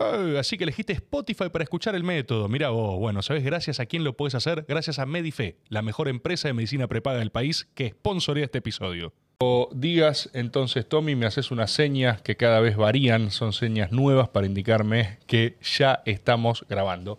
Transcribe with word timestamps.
Ah, 0.00 0.38
así 0.38 0.56
que 0.56 0.64
elegiste 0.64 0.94
Spotify 0.94 1.50
para 1.50 1.62
escuchar 1.62 1.94
el 1.94 2.04
método. 2.04 2.48
Mira 2.48 2.70
vos, 2.70 2.98
bueno, 2.98 3.20
¿sabes 3.20 3.44
gracias 3.44 3.80
a 3.80 3.86
quién 3.86 4.02
lo 4.02 4.16
puedes 4.16 4.34
hacer? 4.34 4.64
Gracias 4.66 4.98
a 4.98 5.04
Medife, 5.04 5.58
la 5.68 5.82
mejor 5.82 6.08
empresa 6.08 6.48
de 6.48 6.54
medicina 6.54 6.88
prepaga 6.88 7.18
del 7.18 7.30
país 7.30 7.68
que 7.74 7.90
sponsorea 7.90 8.46
este 8.46 8.58
episodio. 8.58 9.12
O 9.42 9.68
digas, 9.74 10.30
entonces, 10.32 10.88
Tommy, 10.88 11.16
me 11.16 11.26
haces 11.26 11.50
unas 11.50 11.70
señas 11.70 12.22
que 12.22 12.36
cada 12.36 12.60
vez 12.60 12.76
varían, 12.76 13.30
son 13.30 13.52
señas 13.52 13.92
nuevas 13.92 14.30
para 14.30 14.46
indicarme 14.46 15.18
que 15.26 15.58
ya 15.62 16.02
estamos 16.06 16.64
grabando. 16.68 17.18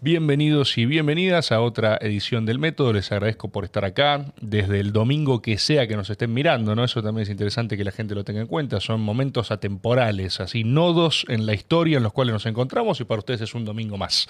Bienvenidos 0.00 0.78
y 0.78 0.86
bienvenidas 0.86 1.50
a 1.50 1.60
otra 1.60 1.98
edición 2.00 2.46
del 2.46 2.60
método. 2.60 2.92
Les 2.92 3.10
agradezco 3.10 3.48
por 3.48 3.64
estar 3.64 3.84
acá 3.84 4.26
desde 4.40 4.78
el 4.78 4.92
domingo 4.92 5.42
que 5.42 5.58
sea 5.58 5.88
que 5.88 5.96
nos 5.96 6.08
estén 6.08 6.32
mirando, 6.32 6.76
¿no? 6.76 6.84
Eso 6.84 7.02
también 7.02 7.24
es 7.24 7.30
interesante 7.30 7.76
que 7.76 7.82
la 7.82 7.90
gente 7.90 8.14
lo 8.14 8.22
tenga 8.22 8.40
en 8.40 8.46
cuenta. 8.46 8.78
Son 8.78 9.00
momentos 9.00 9.50
atemporales, 9.50 10.38
así 10.38 10.62
nodos 10.62 11.26
en 11.28 11.46
la 11.46 11.54
historia 11.54 11.96
en 11.96 12.04
los 12.04 12.12
cuales 12.12 12.32
nos 12.32 12.46
encontramos 12.46 13.00
y 13.00 13.04
para 13.06 13.18
ustedes 13.18 13.40
es 13.40 13.54
un 13.54 13.64
domingo 13.64 13.96
más. 13.98 14.28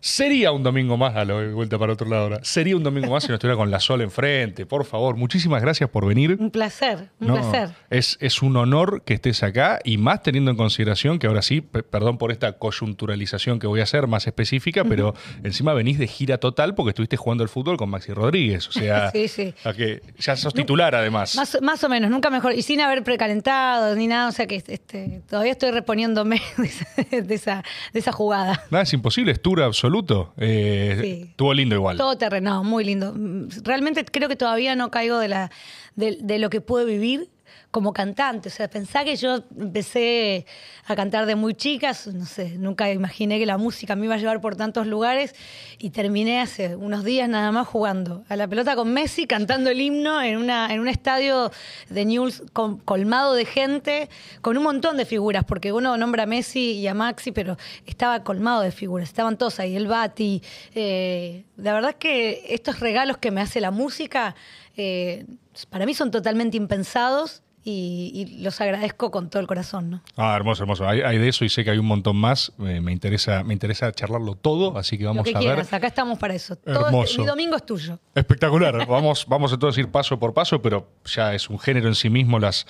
Sería 0.00 0.52
un 0.52 0.62
domingo 0.62 0.96
más, 0.96 1.16
a 1.16 1.24
la 1.24 1.34
vuelta 1.52 1.76
para 1.76 1.92
otro 1.92 2.08
lado 2.08 2.22
ahora. 2.24 2.38
Sería 2.42 2.76
un 2.76 2.84
domingo 2.84 3.10
más 3.10 3.24
si 3.24 3.28
no 3.30 3.34
estuviera 3.34 3.56
con 3.56 3.68
la 3.70 3.80
Sol 3.80 4.00
enfrente. 4.00 4.64
Por 4.64 4.84
favor, 4.84 5.16
muchísimas 5.16 5.60
gracias 5.60 5.90
por 5.90 6.06
venir. 6.06 6.36
Un 6.38 6.50
placer, 6.52 7.08
un 7.18 7.26
No, 7.26 7.34
placer. 7.34 7.70
Es, 7.90 8.16
es 8.20 8.40
un 8.40 8.56
honor 8.56 9.02
que 9.04 9.14
estés 9.14 9.42
acá 9.42 9.80
y 9.82 9.98
más 9.98 10.22
teniendo 10.22 10.52
en 10.52 10.56
consideración 10.56 11.18
que 11.18 11.26
ahora 11.26 11.42
sí, 11.42 11.60
pe- 11.62 11.82
perdón 11.82 12.16
por 12.16 12.30
esta 12.30 12.52
coyunturalización 12.58 13.58
que 13.58 13.66
voy 13.66 13.80
a 13.80 13.82
hacer 13.82 14.06
más 14.06 14.26
específica, 14.28 14.84
pero 14.84 15.14
encima 15.42 15.74
venís 15.74 15.98
de 15.98 16.06
gira 16.06 16.38
total 16.38 16.76
porque 16.76 16.90
estuviste 16.90 17.16
jugando 17.16 17.42
al 17.42 17.48
fútbol 17.48 17.76
con 17.76 17.90
Maxi 17.90 18.12
Rodríguez. 18.12 18.68
O 18.68 18.72
sea, 18.72 19.10
Sí, 19.12 19.26
sí. 19.26 19.52
a 19.64 19.72
que 19.72 20.00
ya 20.18 20.36
sos 20.36 20.54
titular 20.54 20.94
además. 20.94 21.34
Más, 21.34 21.58
más 21.60 21.82
o 21.82 21.88
menos, 21.88 22.08
nunca 22.08 22.30
mejor. 22.30 22.52
Y 22.54 22.62
sin 22.62 22.80
haber 22.80 23.02
precalentado 23.02 23.96
ni 23.96 24.06
nada, 24.06 24.28
o 24.28 24.32
sea 24.32 24.46
que 24.46 24.62
este, 24.68 25.22
todavía 25.28 25.52
estoy 25.52 25.72
reponiéndome 25.72 26.40
de 26.56 26.66
esa, 26.66 26.86
de 27.26 27.34
esa, 27.34 27.64
de 27.92 27.98
esa 27.98 28.12
jugada. 28.12 28.62
Nada, 28.70 28.84
es 28.84 28.92
imposible, 28.92 29.32
es 29.32 29.42
tour 29.42 29.60
absoluto. 29.60 29.87
Eh, 30.36 30.98
Sí. 31.00 31.26
Estuvo 31.30 31.54
lindo 31.54 31.74
igual. 31.74 31.96
Todo 31.96 32.16
terreno, 32.16 32.62
muy 32.64 32.84
lindo. 32.84 33.14
Realmente 33.62 34.04
creo 34.04 34.28
que 34.28 34.36
todavía 34.36 34.76
no 34.76 34.90
caigo 34.90 35.18
de, 35.18 35.28
la, 35.28 35.50
de, 35.96 36.18
de 36.20 36.38
lo 36.38 36.50
que 36.50 36.60
puedo 36.60 36.86
vivir 36.86 37.28
como 37.70 37.92
cantante. 37.92 38.48
O 38.48 38.52
sea, 38.52 38.68
pensá 38.68 39.04
que 39.04 39.16
yo 39.16 39.44
empecé 39.58 40.46
a 40.86 40.96
cantar 40.96 41.26
de 41.26 41.34
muy 41.34 41.54
chicas, 41.54 42.06
no 42.06 42.24
sé, 42.24 42.56
nunca 42.58 42.90
imaginé 42.90 43.38
que 43.38 43.46
la 43.46 43.58
música 43.58 43.94
me 43.94 44.06
iba 44.06 44.14
a 44.14 44.18
llevar 44.18 44.40
por 44.40 44.56
tantos 44.56 44.86
lugares 44.86 45.34
y 45.78 45.90
terminé 45.90 46.40
hace 46.40 46.76
unos 46.76 47.04
días 47.04 47.28
nada 47.28 47.52
más 47.52 47.68
jugando 47.68 48.24
a 48.28 48.36
la 48.36 48.48
pelota 48.48 48.74
con 48.74 48.92
Messi, 48.92 49.26
cantando 49.26 49.70
el 49.70 49.80
himno 49.80 50.22
en, 50.22 50.38
una, 50.38 50.72
en 50.72 50.80
un 50.80 50.88
estadio 50.88 51.50
de 51.90 52.04
Newell's 52.04 52.42
colmado 52.84 53.34
de 53.34 53.44
gente, 53.44 54.08
con 54.40 54.56
un 54.56 54.62
montón 54.62 54.96
de 54.96 55.04
figuras, 55.04 55.44
porque 55.44 55.72
uno 55.72 55.96
nombra 55.98 56.22
a 56.22 56.26
Messi 56.26 56.72
y 56.72 56.86
a 56.86 56.94
Maxi, 56.94 57.32
pero 57.32 57.58
estaba 57.86 58.24
colmado 58.24 58.62
de 58.62 58.72
figuras, 58.72 59.08
estaban 59.08 59.36
todos 59.36 59.60
ahí, 59.60 59.76
el 59.76 59.88
Bati. 59.88 60.42
eh, 60.74 61.44
la 61.56 61.72
verdad 61.72 61.96
que 61.96 62.44
estos 62.48 62.80
regalos 62.80 63.18
que 63.18 63.30
me 63.30 63.40
hace 63.40 63.60
la 63.60 63.70
música, 63.70 64.34
eh, 64.76 65.26
para 65.70 65.84
mí 65.86 65.92
son 65.92 66.10
totalmente 66.10 66.56
impensados 66.56 67.42
y, 67.64 68.12
y 68.14 68.42
los 68.42 68.60
agradezco 68.60 69.10
con 69.10 69.28
todo 69.30 69.40
el 69.40 69.46
corazón, 69.46 69.90
¿no? 69.90 70.02
Ah, 70.16 70.34
hermoso, 70.36 70.62
hermoso. 70.62 70.88
Hay, 70.88 71.00
hay 71.02 71.18
de 71.18 71.28
eso 71.28 71.44
y 71.44 71.48
sé 71.48 71.64
que 71.64 71.70
hay 71.70 71.78
un 71.78 71.86
montón 71.86 72.16
más. 72.16 72.52
Eh, 72.60 72.80
me, 72.80 72.92
interesa, 72.92 73.44
me 73.44 73.52
interesa 73.52 73.92
charlarlo 73.92 74.34
todo, 74.36 74.78
así 74.78 74.96
que 74.96 75.04
Lo 75.04 75.10
vamos 75.10 75.24
que 75.24 75.30
a 75.30 75.38
ver. 75.38 75.42
quieras, 75.42 75.72
acá 75.72 75.86
estamos 75.88 76.18
para 76.18 76.34
eso. 76.34 76.56
Todo- 76.56 76.86
Hermoso. 76.86 77.20
mi 77.20 77.26
domingo 77.26 77.56
es 77.56 77.66
tuyo. 77.66 77.98
Espectacular. 78.14 78.86
Vamos, 78.88 79.26
vamos 79.28 79.52
entonces 79.52 79.78
a 79.78 79.80
ir 79.82 79.90
paso 79.90 80.18
por 80.18 80.32
paso, 80.34 80.62
pero 80.62 80.88
ya 81.04 81.34
es 81.34 81.50
un 81.50 81.58
género 81.58 81.88
en 81.88 81.94
sí 81.94 82.08
mismo 82.10 82.38
las, 82.38 82.66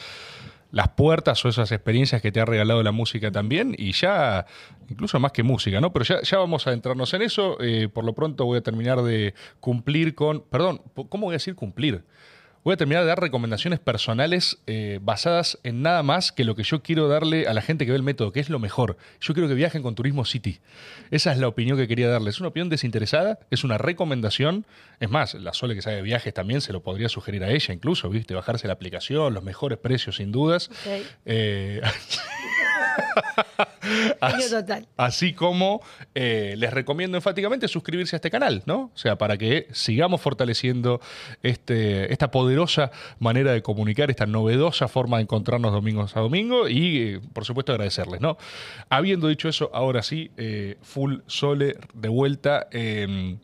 las 0.73 0.89
puertas 0.89 1.45
o 1.45 1.49
esas 1.49 1.71
experiencias 1.71 2.21
que 2.21 2.33
te 2.33 2.41
ha 2.41 2.45
regalado 2.45 2.83
la 2.83 2.91
música 2.93 3.31
también. 3.31 3.75
Y 3.79 3.93
ya, 3.93 4.47
incluso 4.89 5.21
más 5.21 5.33
que 5.33 5.43
música, 5.43 5.81
¿no? 5.81 5.93
Pero 5.93 6.05
ya, 6.07 6.23
ya 6.23 6.39
vamos 6.39 6.67
a 6.67 6.73
entrarnos 6.73 7.13
en 7.15 7.23
eso. 7.23 7.57
Eh, 7.61 7.89
por 7.89 8.05
lo 8.05 8.15
pronto 8.15 8.45
voy 8.47 8.59
a 8.59 8.63
terminar 8.63 9.03
de 9.03 9.35
cumplir 9.61 10.15
con. 10.15 10.41
Perdón, 10.41 10.81
¿cómo 11.09 11.27
voy 11.27 11.35
a 11.35 11.37
decir 11.37 11.55
cumplir? 11.55 12.05
Voy 12.69 12.75
a 12.75 12.77
terminar 12.77 13.05
de 13.05 13.09
dar 13.09 13.19
recomendaciones 13.19 13.79
personales 13.79 14.59
eh, 14.67 14.99
basadas 15.01 15.59
en 15.63 15.81
nada 15.81 16.03
más 16.03 16.33
que 16.33 16.45
lo 16.45 16.55
que 16.55 16.65
yo 16.65 16.83
quiero 16.83 17.09
darle 17.09 17.47
a 17.47 17.55
la 17.55 17.63
gente 17.63 17.87
que 17.87 17.93
ve 17.93 17.97
el 17.97 18.03
método, 18.03 18.31
que 18.31 18.41
es 18.41 18.51
lo 18.51 18.59
mejor. 18.59 18.99
Yo 19.23 19.33
quiero 19.33 19.49
que 19.49 19.55
viajen 19.55 19.81
con 19.81 19.95
Turismo 19.95 20.27
City. 20.27 20.61
Esa 21.11 21.33
es 21.33 21.39
la 21.39 21.49
opinión 21.49 21.79
que 21.79 21.89
quería 21.89 22.11
darles. 22.11 22.35
Es 22.35 22.41
una 22.41 22.51
opinión 22.51 22.69
desinteresada, 22.69 23.39
es 23.51 23.65
una 23.65 23.79
recomendación. 23.79 24.67
Es 25.01 25.09
más, 25.09 25.33
la 25.33 25.55
Sole 25.55 25.77
que 25.77 25.81
sabe 25.81 25.97
de 25.97 26.03
viajes 26.03 26.35
también 26.35 26.61
se 26.61 26.75
lo 26.75 26.83
podría 26.83 27.09
sugerir 27.09 27.43
a 27.43 27.51
ella, 27.51 27.73
incluso, 27.73 28.11
¿viste? 28.11 28.35
Bajarse 28.35 28.67
la 28.67 28.75
aplicación, 28.75 29.33
los 29.33 29.43
mejores 29.43 29.79
precios 29.79 30.17
sin 30.17 30.31
dudas. 30.31 30.69
Ok. 30.69 31.07
Eh, 31.25 31.81
Total. 34.51 34.87
Así 34.97 35.33
como 35.33 35.81
eh, 36.15 36.55
les 36.57 36.73
recomiendo 36.73 37.17
enfáticamente 37.17 37.69
suscribirse 37.69 38.17
a 38.17 38.19
este 38.19 38.31
canal, 38.31 38.63
¿no? 38.67 38.91
O 38.95 38.99
sea, 38.99 39.17
para 39.17 39.37
que 39.37 39.69
sigamos 39.73 40.21
fortaleciendo 40.21 41.01
este, 41.43 42.13
esta 42.13 42.31
poderosa 42.31 42.91
manera 43.19 43.53
de 43.53 43.63
comunicar, 43.63 44.11
esta 44.11 44.27
novedosa 44.27 44.89
forma 44.89 45.19
de 45.19 45.25
encontrarnos 45.25 45.73
domingos 45.73 46.17
a 46.17 46.21
domingo 46.21 46.69
y, 46.69 46.99
eh, 46.99 47.21
por 47.33 47.45
supuesto, 47.45 47.73
agradecerles, 47.73 48.21
¿no? 48.21 48.37
Habiendo 48.89 49.29
dicho 49.29 49.49
eso, 49.49 49.71
ahora 49.73 50.03
sí, 50.03 50.31
eh, 50.37 50.77
full 50.83 51.19
sole 51.27 51.77
de 51.95 52.09
vuelta. 52.09 52.67
eh, 52.71 53.37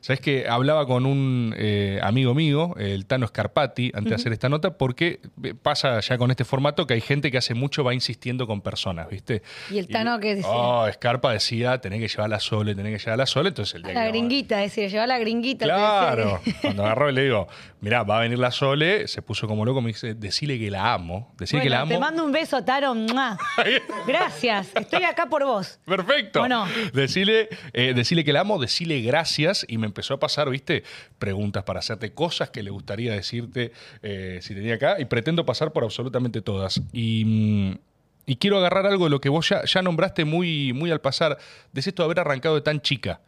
Sabes 0.00 0.20
que 0.20 0.48
hablaba 0.48 0.86
con 0.86 1.04
un 1.04 1.54
amigo 2.02 2.34
mío, 2.34 2.74
el 2.78 3.04
Tano 3.04 3.26
Scarpati, 3.26 3.92
antes 3.94 4.10
de 4.10 4.14
hacer 4.14 4.32
esta 4.32 4.48
nota, 4.48 4.78
porque 4.78 5.20
pasa 5.62 6.00
ya 6.00 6.16
con 6.16 6.30
este 6.30 6.44
formato 6.44 6.86
que 6.86 6.94
hay 6.94 7.00
gente 7.02 7.30
que 7.30 7.36
hace 7.36 7.52
mucho 7.54 7.84
va 7.84 7.92
insistiendo 7.92 8.46
con 8.46 8.62
personas, 8.62 8.99
¿viste? 9.08 9.42
¿Y 9.70 9.78
el 9.78 9.86
Tano 9.88 10.18
qué 10.18 10.34
decía? 10.36 10.50
Oh, 10.50 10.90
Scarpa 10.92 11.32
decía, 11.32 11.80
tenés 11.80 12.00
que 12.00 12.08
llevar 12.08 12.28
la 12.30 12.40
Sole, 12.40 12.74
tenés 12.74 12.92
que 12.98 13.04
llevar 13.04 13.18
la 13.18 13.26
Sole, 13.26 13.48
entonces 13.50 13.74
el 13.76 13.82
día 13.82 13.94
La 13.94 14.02
que- 14.04 14.08
gringuita, 14.08 14.56
decir, 14.58 14.90
lleva 14.90 15.06
la 15.06 15.18
gringuita. 15.18 15.64
Claro, 15.66 16.40
decía. 16.44 16.60
cuando 16.62 16.84
agarró 16.84 17.10
y 17.10 17.12
le 17.14 17.22
digo, 17.24 17.48
mirá, 17.80 18.02
va 18.02 18.18
a 18.18 18.20
venir 18.22 18.38
la 18.38 18.50
Sole, 18.50 19.06
se 19.08 19.22
puso 19.22 19.46
como 19.46 19.64
loco, 19.64 19.80
me 19.80 19.88
dice, 19.88 20.14
decile 20.14 20.58
que 20.58 20.70
la 20.70 20.92
amo, 20.92 21.32
decile 21.38 21.62
que 21.62 21.70
la 21.70 21.84
Bueno, 21.84 21.94
amo. 21.96 22.06
te 22.06 22.10
mando 22.10 22.24
un 22.24 22.32
beso, 22.32 22.62
Taro. 22.64 22.94
Gracias, 24.06 24.68
estoy 24.74 25.04
acá 25.04 25.26
por 25.26 25.44
vos. 25.44 25.78
Perfecto. 25.84 26.42
¿O 26.42 26.48
no? 26.48 26.66
Decile, 26.92 27.48
eh, 27.72 27.92
decile 27.94 28.24
que 28.24 28.32
la 28.32 28.40
amo, 28.40 28.58
decile 28.58 29.00
gracias. 29.00 29.64
Y 29.68 29.78
me 29.78 29.86
empezó 29.86 30.14
a 30.14 30.18
pasar, 30.20 30.48
viste, 30.50 30.82
preguntas 31.18 31.64
para 31.64 31.80
hacerte 31.80 32.12
cosas 32.12 32.50
que 32.50 32.62
le 32.62 32.70
gustaría 32.70 33.12
decirte 33.12 33.72
eh, 34.02 34.38
si 34.42 34.54
tenía 34.54 34.74
acá. 34.74 34.96
Y 34.98 35.04
pretendo 35.04 35.44
pasar 35.44 35.72
por 35.72 35.84
absolutamente 35.84 36.42
todas. 36.42 36.80
Y, 36.92 37.24
mm, 37.24 37.78
y 38.26 38.36
quiero 38.36 38.58
agarrar 38.58 38.86
algo 38.86 39.04
de 39.04 39.10
lo 39.10 39.20
que 39.20 39.28
vos 39.28 39.48
ya, 39.48 39.64
ya 39.64 39.82
nombraste 39.82 40.24
muy, 40.24 40.72
muy 40.72 40.90
al 40.90 41.00
pasar. 41.00 41.38
De 41.72 41.80
esto 41.80 42.02
de 42.02 42.04
haber 42.04 42.20
arrancado 42.20 42.54
de 42.54 42.60
tan 42.60 42.80
chica. 42.80 43.20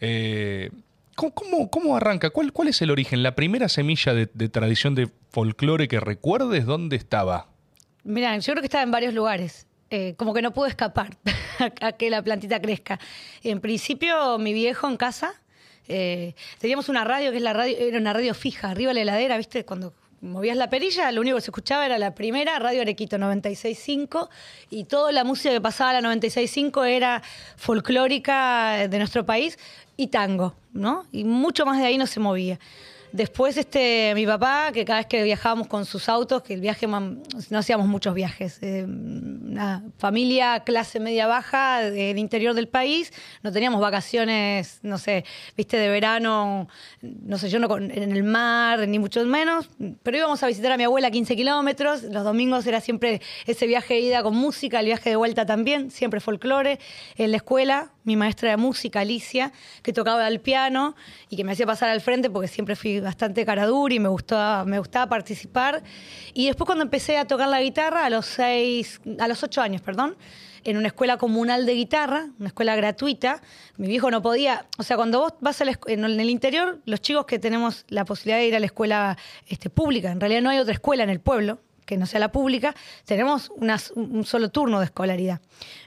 Eh, 0.00 0.70
¿cómo, 1.14 1.34
cómo, 1.34 1.70
cómo 1.70 1.96
arranca? 1.96 2.30
¿Cuál, 2.30 2.52
¿Cuál 2.52 2.68
es 2.68 2.80
el 2.82 2.90
origen? 2.90 3.22
La 3.22 3.34
primera 3.34 3.68
semilla 3.68 4.14
de, 4.14 4.28
de 4.32 4.48
tradición 4.48 4.94
de 4.94 5.10
folclore 5.30 5.88
que 5.88 6.00
recuerdes, 6.00 6.64
¿dónde 6.66 6.96
estaba? 6.96 7.48
Mira, 8.04 8.36
yo 8.38 8.52
creo 8.52 8.62
que 8.62 8.66
estaba 8.66 8.82
en 8.82 8.90
varios 8.90 9.14
lugares. 9.14 9.66
Eh, 9.90 10.14
como 10.16 10.32
que 10.32 10.40
no 10.40 10.54
puedo 10.54 10.68
escapar 10.68 11.18
a, 11.58 11.88
a 11.88 11.92
que 11.92 12.08
la 12.08 12.22
plantita 12.22 12.60
crezca. 12.60 12.98
En 13.42 13.60
principio, 13.60 14.38
mi 14.38 14.54
viejo 14.54 14.88
en 14.88 14.96
casa, 14.96 15.34
eh, 15.88 16.34
teníamos 16.58 16.88
una 16.88 17.04
radio 17.04 17.30
que 17.30 17.36
es 17.36 17.42
la 17.42 17.52
radio, 17.52 17.76
era 17.76 17.98
una 17.98 18.12
radio 18.12 18.34
fija, 18.34 18.70
arriba 18.70 18.90
de 18.90 18.94
la 18.94 19.02
heladera, 19.02 19.36
¿viste? 19.36 19.64
Cuando 19.64 19.92
movías 20.22 20.56
la 20.56 20.70
perilla, 20.70 21.10
lo 21.12 21.20
único 21.20 21.36
que 21.36 21.42
se 21.42 21.50
escuchaba 21.50 21.84
era 21.84 21.98
la 21.98 22.14
primera, 22.14 22.58
Radio 22.58 22.80
Arequito 22.80 23.18
96.5, 23.18 24.28
y 24.70 24.84
toda 24.84 25.12
la 25.12 25.24
música 25.24 25.52
que 25.52 25.60
pasaba 25.60 25.90
a 25.90 26.00
la 26.00 26.08
96.5 26.08 26.86
era 26.86 27.22
folclórica 27.56 28.88
de 28.88 28.98
nuestro 28.98 29.26
país 29.26 29.58
y 29.96 30.06
tango, 30.06 30.54
¿no? 30.72 31.04
Y 31.12 31.24
mucho 31.24 31.66
más 31.66 31.78
de 31.78 31.86
ahí 31.86 31.98
no 31.98 32.06
se 32.06 32.20
movía. 32.20 32.58
Después, 33.12 33.58
este, 33.58 34.12
mi 34.14 34.26
papá, 34.26 34.70
que 34.72 34.86
cada 34.86 35.00
vez 35.00 35.06
que 35.06 35.22
viajábamos 35.22 35.66
con 35.66 35.84
sus 35.84 36.08
autos, 36.08 36.42
que 36.42 36.54
el 36.54 36.62
viaje, 36.62 36.86
no 36.86 37.58
hacíamos 37.58 37.86
muchos 37.86 38.14
viajes, 38.14 38.58
eh, 38.62 38.84
una 38.84 39.84
familia 39.98 40.60
clase 40.60 40.98
media 40.98 41.26
baja 41.26 41.82
del 41.82 42.18
interior 42.18 42.54
del 42.54 42.68
país, 42.68 43.12
no 43.42 43.52
teníamos 43.52 43.82
vacaciones, 43.82 44.78
no 44.82 44.96
sé, 44.96 45.26
viste, 45.58 45.76
de 45.76 45.90
verano, 45.90 46.68
no 47.02 47.36
sé, 47.36 47.50
yo 47.50 47.58
no 47.58 47.76
en 47.76 48.12
el 48.12 48.22
mar, 48.22 48.88
ni 48.88 48.98
mucho 48.98 49.22
menos, 49.26 49.68
pero 50.02 50.16
íbamos 50.16 50.42
a 50.42 50.46
visitar 50.46 50.72
a 50.72 50.78
mi 50.78 50.84
abuela 50.84 51.08
a 51.08 51.10
15 51.10 51.36
kilómetros, 51.36 52.04
los 52.04 52.24
domingos 52.24 52.66
era 52.66 52.80
siempre 52.80 53.20
ese 53.46 53.66
viaje 53.66 53.94
de 53.94 54.00
ida 54.00 54.22
con 54.22 54.34
música, 54.34 54.80
el 54.80 54.86
viaje 54.86 55.10
de 55.10 55.16
vuelta 55.16 55.44
también, 55.44 55.90
siempre 55.90 56.20
folclore, 56.20 56.78
en 57.16 57.30
la 57.30 57.36
escuela, 57.36 57.92
mi 58.04 58.16
maestra 58.16 58.50
de 58.50 58.56
música, 58.56 59.00
Alicia, 59.00 59.52
que 59.82 59.92
tocaba 59.92 60.26
el 60.28 60.40
piano 60.40 60.94
y 61.28 61.36
que 61.36 61.44
me 61.44 61.52
hacía 61.52 61.66
pasar 61.66 61.88
al 61.88 62.00
frente 62.00 62.30
porque 62.30 62.48
siempre 62.48 62.76
fui 62.76 63.00
bastante 63.00 63.44
cara 63.44 63.66
dura 63.66 63.94
y 63.94 64.00
me 64.00 64.08
gustaba, 64.08 64.64
me 64.64 64.78
gustaba 64.78 65.08
participar. 65.08 65.82
Y 66.34 66.46
después 66.46 66.66
cuando 66.66 66.84
empecé 66.84 67.18
a 67.18 67.26
tocar 67.26 67.48
la 67.48 67.62
guitarra, 67.62 68.06
a 68.06 68.10
los 68.10 68.26
seis, 68.26 69.00
a 69.18 69.28
los 69.28 69.42
ocho 69.42 69.60
años, 69.60 69.80
perdón, 69.82 70.16
en 70.64 70.76
una 70.76 70.88
escuela 70.88 71.16
comunal 71.16 71.66
de 71.66 71.74
guitarra, 71.74 72.28
una 72.38 72.48
escuela 72.48 72.76
gratuita. 72.76 73.42
Mi 73.76 73.88
viejo 73.88 74.10
no 74.10 74.22
podía, 74.22 74.66
o 74.78 74.82
sea, 74.82 74.96
cuando 74.96 75.20
vos 75.20 75.34
vas 75.40 75.60
a 75.60 75.64
la 75.64 75.78
en 75.86 76.04
el 76.04 76.30
interior, 76.30 76.80
los 76.84 77.00
chicos 77.00 77.26
que 77.26 77.38
tenemos 77.38 77.84
la 77.88 78.04
posibilidad 78.04 78.38
de 78.38 78.46
ir 78.46 78.56
a 78.56 78.60
la 78.60 78.66
escuela 78.66 79.18
este, 79.46 79.70
pública, 79.70 80.10
en 80.10 80.20
realidad 80.20 80.42
no 80.42 80.50
hay 80.50 80.58
otra 80.58 80.74
escuela 80.74 81.02
en 81.02 81.10
el 81.10 81.20
pueblo, 81.20 81.58
que 81.86 81.96
no 81.96 82.06
sea 82.06 82.20
la 82.20 82.32
pública, 82.32 82.74
tenemos 83.04 83.50
un 83.94 84.24
solo 84.24 84.50
turno 84.50 84.78
de 84.78 84.86
escolaridad. 84.86 85.40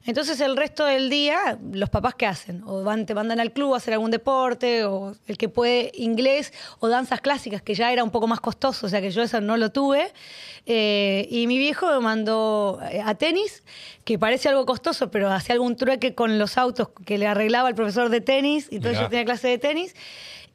Entonces 0.05 0.39
el 0.39 0.55
resto 0.55 0.85
del 0.85 1.09
día, 1.09 1.57
los 1.71 1.89
papás 1.89 2.15
qué 2.15 2.27
hacen? 2.27 2.63
O 2.65 2.83
van, 2.83 3.05
te 3.05 3.15
mandan 3.15 3.39
al 3.39 3.51
club 3.51 3.73
a 3.73 3.77
hacer 3.77 3.93
algún 3.93 4.11
deporte, 4.11 4.85
o 4.85 5.15
el 5.27 5.37
que 5.37 5.49
puede 5.49 5.91
inglés, 5.95 6.53
o 6.79 6.87
danzas 6.87 7.21
clásicas, 7.21 7.61
que 7.61 7.73
ya 7.73 7.91
era 7.91 8.03
un 8.03 8.11
poco 8.11 8.27
más 8.27 8.39
costoso, 8.39 8.85
o 8.85 8.89
sea 8.89 9.01
que 9.01 9.09
yo 9.11 9.23
eso 9.23 9.41
no 9.41 9.57
lo 9.57 9.71
tuve. 9.71 10.13
Eh, 10.65 11.27
y 11.29 11.47
mi 11.47 11.57
viejo 11.57 11.87
me 11.87 11.99
mandó 11.99 12.79
eh, 12.91 13.01
a 13.03 13.15
tenis, 13.15 13.63
que 14.03 14.19
parece 14.19 14.49
algo 14.49 14.65
costoso, 14.65 15.09
pero 15.11 15.31
hacía 15.31 15.53
algún 15.53 15.75
trueque 15.75 16.13
con 16.13 16.37
los 16.37 16.57
autos 16.57 16.89
que 17.05 17.17
le 17.17 17.27
arreglaba 17.27 17.69
el 17.69 17.75
profesor 17.75 18.09
de 18.09 18.21
tenis, 18.21 18.67
y 18.69 18.75
entonces 18.75 19.01
yo 19.01 19.09
tenía 19.09 19.25
clase 19.25 19.47
de 19.47 19.57
tenis. 19.57 19.95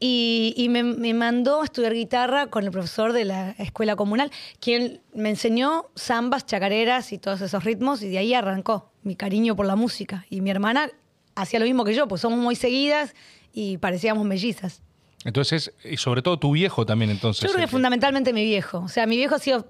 Y, 0.02 0.66
me, 0.70 1.12
mandó 1.12 1.60
a 1.60 1.64
estudiar 1.64 1.92
guitarra 1.92 2.46
con 2.46 2.64
el 2.64 2.70
profesor 2.70 3.12
de 3.12 3.26
la 3.26 3.50
escuela 3.58 3.96
comunal, 3.96 4.30
quien 4.58 5.02
me 5.12 5.28
enseñó 5.28 5.90
zambas, 5.94 6.46
chacareras 6.46 7.12
y 7.12 7.18
todos 7.18 7.42
esos 7.42 7.64
ritmos, 7.64 8.02
y 8.02 8.08
de 8.08 8.16
ahí 8.16 8.32
arrancó 8.32 8.90
mi 9.02 9.14
cariño 9.14 9.54
por 9.54 9.66
la 9.66 9.76
música. 9.76 10.24
Y 10.30 10.40
mi 10.40 10.50
hermana 10.50 10.90
hacía 11.34 11.58
lo 11.58 11.66
mismo 11.66 11.84
que 11.84 11.94
yo, 11.94 12.08
pues 12.08 12.22
somos 12.22 12.38
muy 12.38 12.56
seguidas 12.56 13.14
y 13.52 13.76
parecíamos 13.76 14.24
mellizas. 14.24 14.82
Entonces, 15.24 15.74
y 15.84 15.98
sobre 15.98 16.22
todo 16.22 16.38
tu 16.38 16.52
viejo 16.52 16.86
también, 16.86 17.10
entonces. 17.10 17.42
Yo 17.42 17.52
creo 17.52 17.66
que 17.66 17.70
fundamentalmente 17.70 18.32
mi 18.32 18.44
viejo. 18.44 18.78
O 18.78 18.88
sea, 18.88 19.06
mi 19.06 19.16
viejo 19.16 19.34
ha 19.34 19.38
sido 19.38 19.66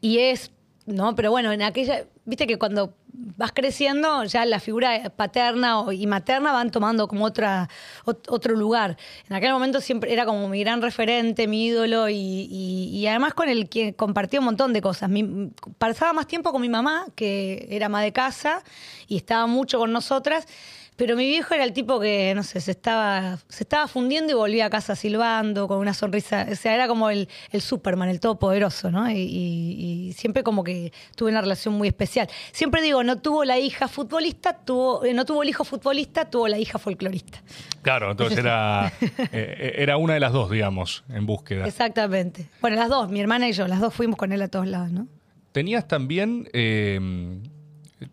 y 0.00 0.18
es 0.18 0.50
¿no? 0.86 1.14
Pero 1.14 1.30
bueno, 1.30 1.52
en 1.52 1.62
aquella, 1.62 2.04
viste 2.24 2.46
que 2.46 2.58
cuando 2.58 2.94
vas 3.36 3.52
creciendo, 3.52 4.24
ya 4.24 4.44
la 4.44 4.60
figura 4.60 5.10
paterna 5.16 5.84
y 5.92 6.06
materna 6.06 6.52
van 6.52 6.70
tomando 6.70 7.08
como 7.08 7.24
otra, 7.24 7.68
otro 8.04 8.54
lugar. 8.54 8.96
En 9.28 9.36
aquel 9.36 9.52
momento 9.52 9.80
siempre 9.80 10.12
era 10.12 10.26
como 10.26 10.48
mi 10.48 10.60
gran 10.60 10.82
referente, 10.82 11.46
mi 11.46 11.66
ídolo, 11.66 12.08
y, 12.08 13.06
además 13.08 13.34
con 13.34 13.48
el 13.48 13.68
que 13.68 13.94
compartía 13.94 14.40
un 14.40 14.46
montón 14.46 14.72
de 14.72 14.82
cosas. 14.82 15.10
pasaba 15.78 16.12
más 16.12 16.26
tiempo 16.26 16.52
con 16.52 16.60
mi 16.60 16.68
mamá, 16.68 17.06
que 17.14 17.66
era 17.70 17.86
ama 17.86 18.02
de 18.02 18.12
casa, 18.12 18.62
y 19.06 19.16
estaba 19.16 19.46
mucho 19.46 19.78
con 19.78 19.92
nosotras. 19.92 20.46
Pero 20.96 21.16
mi 21.16 21.26
viejo 21.26 21.54
era 21.54 21.64
el 21.64 21.72
tipo 21.72 21.98
que, 21.98 22.32
no 22.36 22.44
sé, 22.44 22.60
se 22.60 22.70
estaba, 22.70 23.38
se 23.48 23.64
estaba 23.64 23.88
fundiendo 23.88 24.30
y 24.30 24.34
volvía 24.34 24.66
a 24.66 24.70
casa 24.70 24.94
silbando, 24.94 25.66
con 25.66 25.78
una 25.78 25.92
sonrisa. 25.92 26.46
O 26.50 26.54
sea, 26.54 26.72
era 26.72 26.86
como 26.86 27.10
el, 27.10 27.28
el 27.50 27.60
Superman, 27.60 28.08
el 28.08 28.20
todopoderoso, 28.20 28.92
¿no? 28.92 29.10
Y, 29.10 30.12
siempre 30.16 30.44
como 30.44 30.62
que 30.62 30.92
tuve 31.16 31.30
una 31.30 31.40
relación 31.40 31.74
muy 31.74 31.88
especial. 31.88 32.28
Siempre 32.52 32.80
digo, 32.80 33.02
no 33.02 33.20
tuvo 33.20 33.44
la 33.44 33.58
hija 33.58 33.88
futbolista, 33.88 34.52
tuvo, 34.64 35.04
eh, 35.04 35.12
no 35.14 35.24
tuvo 35.24 35.42
el 35.42 35.48
hijo 35.48 35.64
futbolista, 35.64 36.30
tuvo 36.30 36.46
la 36.46 36.58
hija 36.58 36.78
folclorista. 36.78 37.42
Claro, 37.82 38.12
entonces 38.12 38.38
era, 38.38 38.92
eh, 39.32 39.74
era 39.78 39.96
una 39.96 40.14
de 40.14 40.20
las 40.20 40.32
dos, 40.32 40.48
digamos, 40.48 41.02
en 41.08 41.26
búsqueda. 41.26 41.66
Exactamente. 41.66 42.48
Bueno, 42.60 42.76
las 42.76 42.88
dos, 42.88 43.10
mi 43.10 43.20
hermana 43.20 43.48
y 43.48 43.52
yo, 43.52 43.66
las 43.66 43.80
dos 43.80 43.92
fuimos 43.92 44.16
con 44.16 44.30
él 44.30 44.40
a 44.42 44.48
todos 44.48 44.68
lados, 44.68 44.92
¿no? 44.92 45.08
Tenías 45.50 45.88
también. 45.88 46.48
Eh, 46.52 47.00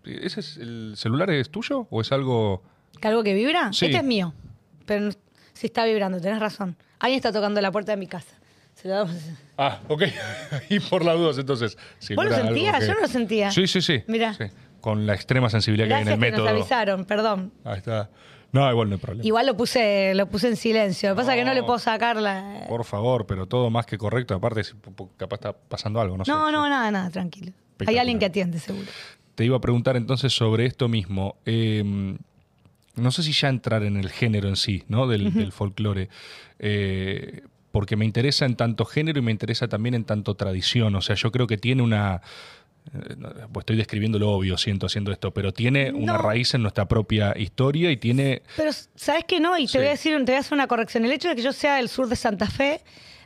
¿Ese 0.04 0.40
es 0.40 0.58
el 0.58 0.94
celular 0.96 1.30
es 1.30 1.50
tuyo 1.50 1.88
o 1.90 2.02
es 2.02 2.12
algo 2.12 2.64
algo 3.08 3.24
que 3.24 3.34
vibra? 3.34 3.70
Este 3.72 3.96
es 3.96 4.04
mío. 4.04 4.34
Pero 4.86 5.12
si 5.54 5.68
está 5.68 5.86
vibrando, 5.86 6.20
tenés 6.20 6.40
razón. 6.40 6.76
Alguien 7.00 7.18
está 7.18 7.32
tocando 7.32 7.62
la 7.62 7.72
puerta 7.72 7.92
de 7.92 7.98
mi 7.98 8.08
casa. 8.08 8.36
Se 8.76 8.88
lo 8.88 8.96
damos. 8.96 9.16
Ah, 9.58 9.80
ok. 9.88 10.04
y 10.70 10.80
por 10.80 11.06
las 11.06 11.16
dudas, 11.18 11.38
entonces. 11.38 11.78
¿Vos 12.16 12.26
lo 12.26 12.36
sentías? 12.36 12.86
Yo 12.86 12.94
no 12.94 13.02
lo 13.02 13.08
sentía. 13.08 13.52
Sí, 13.52 13.68
sí, 13.68 13.82
sí. 13.82 14.04
Mira. 14.08 14.36
Con 14.80 15.06
la 15.06 15.14
extrema 15.14 15.50
sensibilidad 15.50 15.88
que 15.88 15.94
hay 15.94 16.02
en 16.02 16.08
el 16.08 16.18
método. 16.18 16.46
nos 16.46 16.54
avisaron, 16.54 17.06
perdón. 17.06 17.54
Ahí 17.64 17.78
está. 17.78 18.10
No, 18.52 18.70
igual 18.70 18.90
no 18.90 18.96
hay 18.96 19.02
problema. 19.02 19.26
Igual 19.26 19.46
lo 19.46 19.56
puse, 19.56 20.14
lo 20.16 20.26
puse 20.28 20.48
en 20.48 20.56
silencio. 20.56 21.10
Lo 21.10 21.16
que 21.16 21.22
pasa 21.22 21.34
es 21.34 21.40
que 21.40 21.46
no 21.46 21.54
le 21.54 21.64
puedo 21.64 21.80
sacar 21.80 22.18
la. 22.18 22.66
Por 22.68 22.84
favor, 22.84 23.26
pero 23.26 23.48
todo 23.48 23.70
más 23.70 23.86
que 23.86 23.98
correcto. 23.98 24.34
Aparte, 24.36 24.64
capaz 25.16 25.36
está 25.36 25.54
pasando 25.54 26.02
algo, 26.02 26.18
no, 26.18 26.26
sé. 26.26 26.32
No, 26.32 26.52
no, 26.52 26.68
nada, 26.68 26.92
nada, 26.92 27.10
tranquilo. 27.10 27.54
Hay 27.86 27.98
alguien 27.98 28.20
que 28.20 28.26
atiende, 28.26 28.60
seguro. 28.60 28.88
Te 29.36 29.46
iba 29.46 29.58
a 29.58 29.62
preguntar 29.62 29.96
entonces 29.96 30.34
sobre 30.34 30.66
esto 30.66 30.88
mismo. 30.90 31.38
Eh, 31.46 32.18
no 32.96 33.12
sé 33.12 33.24
si 33.24 33.32
ya 33.32 33.50
entrar 33.50 33.84
en 33.84 33.98
el 33.98 34.10
género 34.10 34.50
en 34.50 34.56
sí, 34.56 34.84
¿no? 34.88 35.08
Del, 35.08 35.52
folclore. 35.52 36.10
Eh, 36.60 37.42
porque 37.72 37.96
me 37.96 38.06
interesa 38.06 38.46
en 38.46 38.56
tanto 38.56 38.86
género 38.86 39.20
y 39.20 39.22
me 39.22 39.32
interesa 39.32 39.68
también 39.68 39.96
en 39.96 40.04
tanto 40.04 40.36
tradición. 40.36 40.96
O 40.96 41.02
sea, 41.02 41.16
yo 41.16 41.32
creo 41.32 41.48
que 41.48 41.58
tiene 41.58 41.82
una. 41.82 42.22
Eh, 42.94 43.16
pues 43.52 43.64
estoy 43.64 43.78
describiendo 43.78 44.20
lo 44.20 44.32
obvio, 44.32 44.58
siento 44.58 44.88
haciendo 44.88 45.12
esto, 45.12 45.32
pero 45.32 45.54
tiene 45.54 45.92
una 45.92 46.18
raíz 46.18 46.54
en 46.54 46.64
nuestra 46.64 46.88
propia 46.88 47.34
historia 47.38 47.92
y 47.92 47.98
tiene. 47.98 48.42
Pero, 48.58 48.72
¿sabes 48.96 49.24
qué 49.26 49.40
no? 49.40 49.58
Y 49.58 49.68
te 49.68 49.78
voy 49.78 49.88
a 49.88 49.92
decir, 49.92 50.18
te 50.18 50.24
voy 50.24 50.36
a 50.36 50.40
hacer 50.40 50.54
una 50.54 50.68
corrección. 50.68 51.06
El 51.06 51.12
hecho 51.12 51.30
de 51.30 51.36
que 51.36 51.42
yo 51.42 51.54
sea 51.54 51.76
del 51.76 51.88
sur 51.88 52.08
de 52.08 52.16
Santa 52.16 52.48
Fe, 52.48 52.82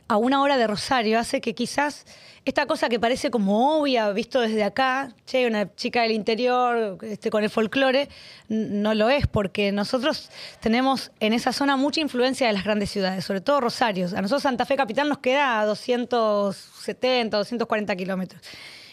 a 0.08 0.16
una 0.16 0.40
hora 0.42 0.56
de 0.56 0.66
Rosario, 0.66 1.18
hace 1.18 1.40
que 1.40 1.54
quizás 1.54 2.06
esta 2.46 2.64
cosa 2.66 2.88
que 2.88 3.00
parece 3.00 3.28
como 3.28 3.80
obvia, 3.80 4.12
visto 4.12 4.40
desde 4.40 4.62
acá, 4.62 5.12
che, 5.26 5.48
una 5.48 5.74
chica 5.74 6.02
del 6.02 6.12
interior 6.12 6.96
este, 7.02 7.28
con 7.28 7.42
el 7.42 7.50
folclore, 7.50 8.08
no 8.48 8.94
lo 8.94 9.10
es, 9.10 9.26
porque 9.26 9.72
nosotros 9.72 10.30
tenemos 10.60 11.10
en 11.18 11.32
esa 11.32 11.52
zona 11.52 11.76
mucha 11.76 12.00
influencia 12.00 12.46
de 12.46 12.52
las 12.52 12.62
grandes 12.62 12.90
ciudades, 12.90 13.24
sobre 13.24 13.40
todo 13.40 13.60
Rosario. 13.60 14.06
A 14.16 14.22
nosotros 14.22 14.44
Santa 14.44 14.64
Fe 14.64 14.76
Capital 14.76 15.08
nos 15.08 15.18
queda 15.18 15.58
a 15.58 15.66
270, 15.66 17.36
240 17.36 17.96
kilómetros. 17.96 18.40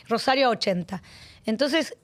Rosario 0.10 0.48
a 0.48 0.50
80. 0.50 1.04
Entonces, 1.46 1.96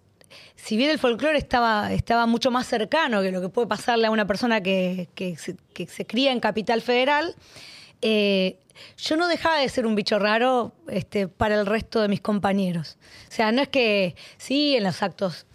si 0.55 0.77
bien 0.77 0.91
el 0.91 0.99
folclore 0.99 1.39
estaba, 1.39 1.91
estaba 1.91 2.27
mucho 2.27 2.51
más 2.51 2.67
cercano 2.67 3.23
que 3.23 3.31
lo 3.31 3.41
que 3.41 3.49
puede 3.49 3.67
pasarle 3.67 4.05
a 4.05 4.11
una 4.11 4.27
persona 4.27 4.61
que, 4.61 5.09
que, 5.15 5.35
se, 5.35 5.55
que 5.73 5.87
se 5.87 6.05
cría 6.05 6.31
en 6.31 6.41
Capital 6.41 6.83
Federal, 6.83 7.33
eh, 8.03 8.59
yo 8.97 9.15
no 9.15 9.27
dejaba 9.27 9.59
de 9.59 9.69
ser 9.69 9.85
un 9.85 9.95
bicho 9.95 10.19
raro 10.19 10.73
este, 10.87 11.27
para 11.27 11.59
el 11.59 11.65
resto 11.65 12.01
de 12.01 12.07
mis 12.07 12.21
compañeros. 12.21 12.97
O 13.27 13.31
sea, 13.31 13.51
no 13.51 13.61
es 13.61 13.69
que 13.69 14.15
sí, 14.37 14.75
en 14.75 14.83
los 14.83 15.01
actos 15.01 15.45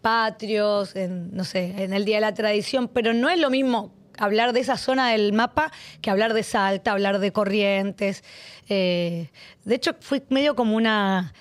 patrios, 0.00 0.96
en, 0.96 1.34
no 1.34 1.44
sé, 1.44 1.82
en 1.82 1.92
el 1.92 2.04
Día 2.04 2.16
de 2.16 2.22
la 2.22 2.34
Tradición, 2.34 2.88
pero 2.88 3.14
no 3.14 3.30
es 3.30 3.38
lo 3.38 3.50
mismo 3.50 3.94
hablar 4.18 4.52
de 4.52 4.60
esa 4.60 4.76
zona 4.76 5.10
del 5.10 5.32
mapa 5.32 5.72
que 6.00 6.10
hablar 6.10 6.34
de 6.34 6.42
Salta, 6.42 6.92
hablar 6.92 7.18
de 7.18 7.32
Corrientes. 7.32 8.24
Eh, 8.68 9.30
de 9.64 9.74
hecho, 9.74 9.94
fui 10.00 10.22
medio 10.28 10.54
como 10.54 10.76
una... 10.76 11.32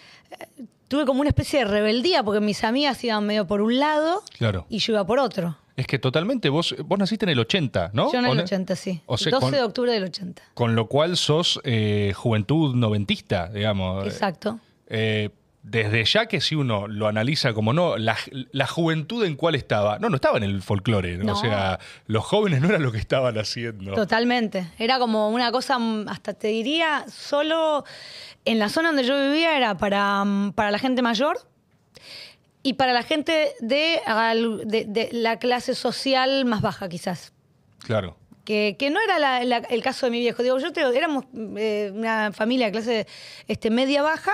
tuve 0.88 1.06
como 1.06 1.22
una 1.22 1.30
especie 1.30 1.60
de 1.60 1.66
rebeldía 1.66 2.24
porque 2.24 2.40
mis 2.40 2.64
amigas 2.64 3.04
iban 3.04 3.26
medio 3.26 3.46
por 3.46 3.62
un 3.62 3.80
lado 3.80 4.24
y 4.70 4.80
yo 4.80 4.94
iba 4.94 5.06
por 5.06 5.20
otro. 5.20 5.58
Es 5.76 5.88
que 5.88 6.00
totalmente, 6.00 6.50
vos, 6.50 6.76
vos 6.86 7.00
naciste 7.00 7.26
en 7.26 7.30
el 7.30 7.40
80, 7.40 7.92
¿no? 7.94 8.12
Yo 8.12 8.20
en 8.20 8.26
el 8.26 8.40
80, 8.40 8.76
sí. 8.76 9.02
12 9.08 9.52
de 9.52 9.64
octubre 9.64 9.92
del 9.92 10.04
80. 10.04 10.42
Con 10.54 10.76
lo 10.76 10.88
cual 10.88 11.18
sos 11.18 11.60
eh, 11.64 12.14
juventud 12.16 12.76
noventista, 12.76 13.48
digamos. 13.48 14.06
Exacto. 14.06 14.60
Eh, 14.88 15.30
desde 15.64 16.04
ya 16.06 16.26
que 16.26 16.42
si 16.42 16.56
uno 16.56 16.88
lo 16.88 17.08
analiza 17.08 17.54
como 17.54 17.72
no, 17.72 17.96
la, 17.98 18.16
juventud 18.68 19.24
en 19.24 19.36
cuál 19.36 19.56
estaba. 19.56 20.00
No, 20.00 20.10
no 20.10 20.16
estaba 20.16 20.38
en 20.38 20.44
el 20.44 20.62
folclore. 20.62 21.18
¿no? 21.18 21.34
O 21.34 21.36
sea, 21.36 21.80
los 22.08 22.24
jóvenes 22.26 22.62
no 22.62 22.70
eran 22.70 22.82
lo 22.82 22.92
que 22.92 22.98
estaban 22.98 23.38
haciendo. 23.38 23.94
Totalmente. 23.94 24.68
Era 24.80 24.98
como 24.98 25.30
una 25.30 25.52
cosa, 25.52 25.78
mm, 25.78 26.10
hasta 26.10 26.34
te 26.34 26.48
diría, 26.48 27.06
solo 27.08 27.86
en 28.44 28.58
la 28.58 28.70
zona 28.70 28.90
donde 28.90 29.04
yo 29.04 29.16
vivía 29.16 29.56
era 29.56 29.78
para, 29.78 30.24
mm, 30.26 30.54
para 30.54 30.72
la 30.72 30.80
gente 30.80 31.02
mayor 31.02 31.38
y 32.64 32.74
para 32.74 32.94
la 32.94 33.04
gente 33.04 33.54
de, 33.60 34.02
de, 34.66 35.10
la 35.12 35.40
clase 35.40 35.76
social 35.76 36.46
más 36.46 36.62
baja, 36.62 36.90
quizás. 36.90 37.34
Claro. 37.80 38.18
Que, 38.46 38.76
que 38.78 38.90
no 38.90 39.00
era 39.02 39.42
el 39.42 39.84
caso 39.84 40.06
de 40.06 40.12
mi 40.12 40.20
viejo. 40.20 40.44
Digo, 40.44 40.58
yo 40.60 40.72
te, 40.72 40.82
éramos 40.82 41.26
eh, 41.58 41.92
una 41.94 42.32
familia 42.32 42.68
de 42.68 42.72
clase 42.72 43.08
este, 43.48 43.70
media 43.70 44.02
baja, 44.02 44.34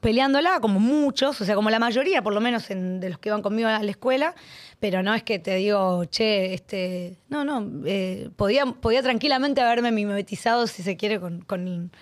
peleándola, 0.00 0.58
como 0.60 0.80
muchos, 0.80 1.40
o 1.40 1.44
sea, 1.44 1.54
como 1.54 1.70
la 1.70 1.78
mayoría, 1.78 2.22
por 2.22 2.34
lo 2.34 2.40
menos 2.40 2.66
de 2.68 3.08
los 3.08 3.18
que 3.18 3.28
iban 3.28 3.42
conmigo 3.42 3.68
a 3.68 3.82
la 3.82 3.90
escuela, 3.90 4.34
pero 4.80 5.02
no 5.02 5.14
es 5.14 5.22
que 5.22 5.38
te 5.38 5.56
digo, 5.56 6.04
che, 6.06 6.54
este. 6.54 7.18
No, 7.28 7.44
no, 7.44 7.68
eh, 7.86 8.30
podía, 8.34 8.66
podía 8.66 9.02
tranquilamente 9.02 9.60
haberme 9.60 9.92
mimetizado, 9.92 10.66
si 10.66 10.82
se 10.82 10.96
quiere, 10.96 11.20
con, 11.20 11.42
con 11.42 11.92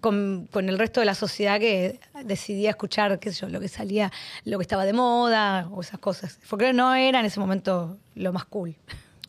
con, 0.00 0.46
con, 0.46 0.68
el 0.68 0.78
resto 0.78 1.00
de 1.00 1.06
la 1.06 1.14
sociedad 1.14 1.60
que 1.60 2.00
decidía 2.24 2.70
escuchar, 2.70 3.18
qué 3.18 3.32
sé 3.32 3.42
yo, 3.42 3.48
lo 3.48 3.60
que 3.60 3.68
salía, 3.68 4.12
lo 4.44 4.58
que 4.58 4.62
estaba 4.62 4.84
de 4.84 4.92
moda 4.92 5.68
o 5.70 5.80
esas 5.80 6.00
cosas. 6.00 6.38
Porque 6.48 6.72
no 6.72 6.94
era 6.94 7.20
en 7.20 7.26
ese 7.26 7.40
momento 7.40 7.98
lo 8.14 8.32
más 8.32 8.44
cool. 8.46 8.74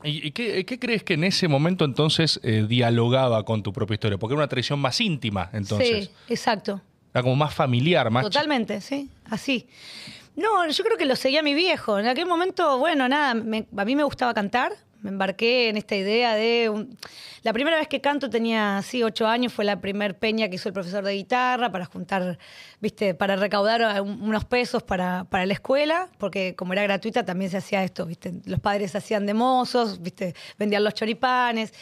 ¿Y, 0.03 0.31
qué, 0.31 0.79
crees 0.79 1.03
que 1.03 1.15
en 1.15 1.23
ese 1.23 1.47
momento 1.47 1.83
entonces 1.83 2.39
eh, 2.43 2.65
dialogaba 2.67 3.43
con 3.43 3.63
tu 3.63 3.73
propia 3.73 3.95
historia? 3.95 4.17
Porque 4.17 4.33
era 4.33 4.41
una 4.41 4.47
tradición 4.47 4.79
más 4.79 5.01
íntima, 5.01 5.49
entonces. 5.53 6.05
Sí, 6.05 6.11
exacto. 6.29 6.81
Era 7.13 7.23
como 7.23 7.35
más 7.35 7.53
familiar, 7.53 8.09
más... 8.11 8.23
Totalmente, 8.23 8.79
sí, 8.81 9.09
así. 9.25 9.67
No, 10.35 10.69
yo 10.69 10.83
creo 10.83 10.97
que 10.97 11.05
lo 11.05 11.15
seguía 11.15 11.41
mi 11.41 11.55
viejo. 11.55 11.97
En 11.97 12.05
aquel 12.05 12.27
momento, 12.27 12.77
bueno, 12.77 13.09
nada, 13.09 13.31
a 13.31 13.85
mí 13.85 13.95
me 13.95 14.03
gustaba 14.03 14.35
cantar, 14.35 14.71
Me 15.01 15.09
embarqué 15.09 15.69
en 15.69 15.77
esta 15.77 15.95
idea 15.95 16.35
de... 16.35 16.87
La 17.43 17.53
primera 17.53 17.77
vez 17.77 17.87
que 17.87 18.01
canto 18.01 18.29
tenía, 18.29 18.81
sí, 18.83 19.03
ocho 19.03 19.27
años, 19.27 19.53
fue 19.53 19.63
la 19.63 19.79
primer 19.79 20.17
peña 20.17 20.49
que 20.49 20.55
hizo 20.55 20.67
el 20.69 20.73
profesor 20.73 21.03
de 21.03 21.13
guitarra 21.13 21.71
para 21.71 21.85
juntar, 21.85 22.37
viste, 22.81 23.13
para 23.13 23.35
recaudar 23.35 24.01
un- 24.01 24.21
unos 24.21 24.43
pesos 24.45 24.83
para, 24.83 25.23
para 25.25 25.45
la 25.45 25.53
escuela, 25.53 26.09
porque 26.17 26.55
como 26.55 26.73
era 26.73 26.83
gratuita 26.83 27.23
también 27.23 27.51
se 27.51 27.57
hacía 27.57 27.83
esto, 27.83 28.05
viste. 28.05 28.33
Los 28.45 28.59
padres 28.59 28.95
hacían 28.95 29.25
de 29.25 29.33
mozos, 29.33 30.01
viste, 30.01 30.33
vendían 30.57 30.83
los 30.83 30.93
choripanes. 30.93 31.73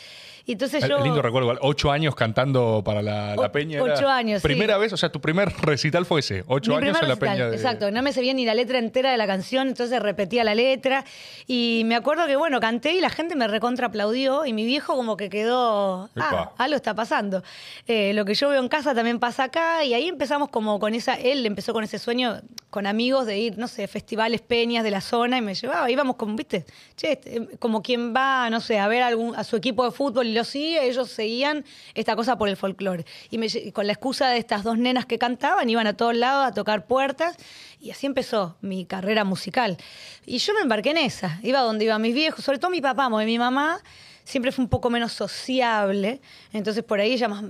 Y 0.48 0.52
entonces 0.54 0.84
El- 0.84 0.90
yo... 0.90 1.00
Lindo 1.04 1.22
recuerdo, 1.22 1.46
igual, 1.48 1.60
ocho 1.62 1.92
años 1.92 2.16
cantando 2.16 2.82
para 2.86 3.02
la, 3.02 3.36
la 3.36 3.42
O- 3.48 3.52
peña. 3.52 3.82
era 3.82 3.94
ocho 3.96 4.08
años, 4.08 4.42
sí. 4.42 4.48
Primera 4.48 4.78
vez, 4.78 4.94
o 4.94 4.98
sea, 4.98 5.10
tu 5.12 5.20
primer 5.20 5.50
recital 5.62 6.06
fue 6.06 6.20
ese, 6.20 6.44
ocho 6.48 6.72
Mi 6.72 6.78
años 6.78 6.98
en 7.02 7.08
la 7.08 7.16
peña. 7.16 7.48
De... 7.48 7.56
Exacto, 7.56 7.90
no 7.92 8.02
me 8.04 8.14
sabía 8.14 8.34
ni 8.34 8.46
la 8.46 8.54
letra 8.54 8.78
entera 8.78 9.12
de 9.12 9.18
la 9.18 9.26
canción, 9.28 9.68
entonces 9.68 10.00
repetía 10.02 10.44
la 10.44 10.54
letra. 10.54 11.04
Y 11.48 11.82
me 11.86 11.96
acuerdo 11.96 12.28
que, 12.28 12.36
bueno, 12.36 12.60
canté 12.60 12.94
y 12.94 13.02
la 13.02 13.10
gente 13.10 13.36
me 13.36 13.48
recontra 13.48 13.88
aplaudió 13.88 14.46
y 14.46 14.54
mi 14.54 14.66
viejo 14.66 14.96
como 14.96 15.18
que 15.18 15.30
quedó, 15.30 16.10
ah, 16.16 16.52
algo 16.58 16.76
está 16.76 16.94
pasando. 16.94 17.44
Eh, 17.88 18.14
lo 18.14 18.26
que 18.26 18.36
yo 18.36 18.50
veo 18.50 18.62
en 18.62 18.68
casa 18.70 18.94
también 18.94 19.20
pasa 19.20 19.46
acá 19.46 19.84
y 19.84 19.94
ahí 19.94 20.08
empezamos 20.08 20.50
como 20.50 20.80
con 20.80 20.94
esa, 20.94 21.16
él 21.16 21.46
empezó 21.46 21.74
con 21.74 21.84
ese 21.84 21.98
sueño 22.00 22.42
con 22.70 22.88
amigos 22.88 23.26
de 23.26 23.40
ir, 23.40 23.58
no 23.58 23.68
sé, 23.68 23.88
festivales, 23.88 24.42
peñas 24.42 24.84
de 24.84 24.92
la 24.92 25.00
zona 25.02 25.38
y 25.38 25.42
me 25.42 25.56
llevaba, 25.56 25.90
íbamos 25.90 26.18
como, 26.18 26.36
viste, 26.36 26.66
che, 26.98 27.14
este, 27.14 27.48
como 27.58 27.82
quien 27.82 28.14
va, 28.14 28.50
no 28.50 28.60
sé, 28.60 28.80
a 28.80 28.88
ver 28.90 29.02
algún, 29.02 29.34
a 29.36 29.44
su 29.46 29.56
equipo 29.56 29.86
de 29.86 29.92
fútbol 29.92 30.35
lo 30.36 30.44
sigue, 30.44 30.88
ellos 30.88 31.10
seguían 31.10 31.66
esta 31.96 32.16
cosa 32.16 32.38
por 32.38 32.50
el 32.50 32.58
folclore. 32.58 33.06
Y, 33.32 33.40
me 33.40 33.48
y 33.48 33.72
con 33.72 33.88
la 33.88 33.94
excusa 33.94 34.30
de 34.30 34.38
estas 34.38 34.64
dos 34.64 34.78
nenas 34.78 35.06
que 35.06 35.18
cantaban, 35.18 35.70
iban 35.70 35.88
a 35.88 35.98
todos 35.98 36.16
lados 36.16 36.46
a 36.46 36.54
tocar 36.54 36.86
puertas 36.86 37.36
y 37.80 37.92
así 37.92 38.06
empezó 38.06 38.58
mi 38.62 38.86
carrera 38.86 39.24
musical. 39.24 39.78
Y 40.26 40.38
yo 40.38 40.54
me 40.54 40.62
embarqué 40.62 40.92
en 40.92 40.98
esa, 40.98 41.40
iba 41.42 41.62
donde 41.62 41.86
iban 41.86 42.02
mis 42.02 42.14
viejos, 42.14 42.46
sobre 42.46 42.60
todo 42.60 42.70
mi 42.70 42.82
papá, 42.82 43.10
porque 43.10 43.26
mi 43.26 43.40
mamá 43.40 43.82
siempre 44.26 44.52
fue 44.52 44.64
un 44.64 44.70
poco 44.70 44.90
menos 44.90 45.14
sociable, 45.14 46.20
entonces 46.52 46.84
por 46.84 47.00
ahí 47.00 47.14
ella 47.14 47.28
más 47.28 47.44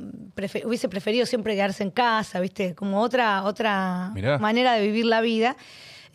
hubiese 0.65 0.89
preferido 0.89 1.25
siempre 1.25 1.55
quedarse 1.55 1.83
en 1.83 1.89
casa, 1.89 2.39
¿viste? 2.39 2.75
Como 2.75 3.01
otra, 3.01 3.43
otra 3.43 4.11
Mirá. 4.13 4.37
manera 4.37 4.73
de 4.73 4.81
vivir 4.81 5.05
la 5.05 5.21
vida. 5.21 5.55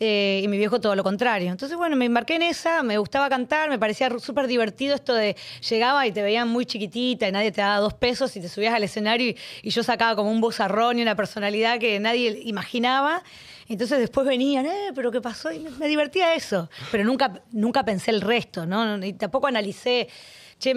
Eh, 0.03 0.41
y 0.43 0.47
mi 0.47 0.57
viejo 0.57 0.81
todo 0.81 0.95
lo 0.95 1.03
contrario. 1.03 1.51
Entonces, 1.51 1.77
bueno, 1.77 1.95
me 1.95 2.05
embarqué 2.05 2.33
en 2.33 2.41
esa, 2.41 2.81
me 2.81 2.97
gustaba 2.97 3.29
cantar, 3.29 3.69
me 3.69 3.77
parecía 3.77 4.09
súper 4.17 4.47
divertido 4.47 4.95
esto 4.95 5.13
de 5.13 5.35
llegaba 5.69 6.07
y 6.07 6.11
te 6.11 6.23
veían 6.23 6.47
muy 6.47 6.65
chiquitita 6.65 7.27
y 7.27 7.31
nadie 7.31 7.51
te 7.51 7.61
daba 7.61 7.77
dos 7.77 7.93
pesos 7.93 8.35
y 8.35 8.41
te 8.41 8.49
subías 8.49 8.73
al 8.73 8.81
escenario 8.81 9.29
y, 9.29 9.37
y 9.61 9.69
yo 9.69 9.83
sacaba 9.83 10.15
como 10.15 10.31
un 10.31 10.41
bozarrón 10.41 10.97
y 10.97 11.03
una 11.03 11.15
personalidad 11.15 11.77
que 11.77 11.99
nadie 11.99 12.41
imaginaba. 12.45 13.21
Entonces 13.67 13.99
después 13.99 14.25
venían, 14.25 14.65
eh, 14.65 14.89
pero 14.95 15.11
¿qué 15.11 15.21
pasó? 15.21 15.51
Y 15.51 15.59
me, 15.59 15.69
me 15.69 15.87
divertía 15.87 16.33
eso. 16.33 16.67
Pero 16.91 17.03
nunca, 17.03 17.43
nunca 17.51 17.85
pensé 17.85 18.09
el 18.09 18.21
resto, 18.21 18.65
¿no? 18.65 19.05
Y 19.05 19.13
tampoco 19.13 19.45
analicé, 19.45 20.09
che, 20.57 20.73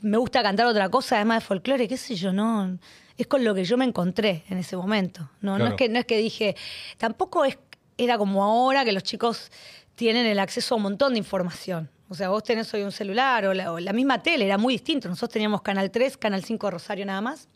me 0.00 0.16
gusta 0.16 0.42
cantar 0.42 0.64
otra 0.64 0.88
cosa 0.88 1.16
además 1.16 1.42
de 1.42 1.46
folclore, 1.48 1.86
qué 1.86 1.98
sé 1.98 2.14
yo, 2.14 2.32
no. 2.32 2.78
Es 3.18 3.26
con 3.26 3.44
lo 3.44 3.54
que 3.54 3.66
yo 3.66 3.76
me 3.76 3.84
encontré 3.84 4.42
en 4.48 4.56
ese 4.56 4.74
momento. 4.74 5.28
No, 5.42 5.58
no 5.58 5.66
es 5.66 5.74
que 5.74 5.90
no 5.90 5.98
es 5.98 6.06
que 6.06 6.16
dije, 6.16 6.56
tampoco 6.96 7.44
es 7.44 7.58
era 8.04 8.18
como 8.18 8.42
ahora 8.44 8.84
que 8.84 8.92
los 8.92 9.02
chicos 9.02 9.50
tienen 9.94 10.26
el 10.26 10.38
acceso 10.38 10.74
a 10.74 10.76
un 10.76 10.82
montón 10.82 11.12
de 11.12 11.18
información. 11.18 11.88
O 12.08 12.14
sea, 12.14 12.28
vos 12.28 12.42
tenés 12.42 12.72
hoy 12.74 12.82
un 12.82 12.92
celular 12.92 13.46
o 13.46 13.54
la, 13.54 13.92
misma 13.92 14.22
tele, 14.22 14.44
era 14.44 14.58
muy 14.58 14.74
distinto. 14.74 15.08
Nosotros 15.08 15.32
teníamos 15.32 15.62
Canal 15.62 15.90
3, 15.90 16.16
Canal 16.18 16.44
5 16.44 16.66
de 16.66 16.70
Rosario 16.70 17.06
nada 17.06 17.20
más. 17.20 17.48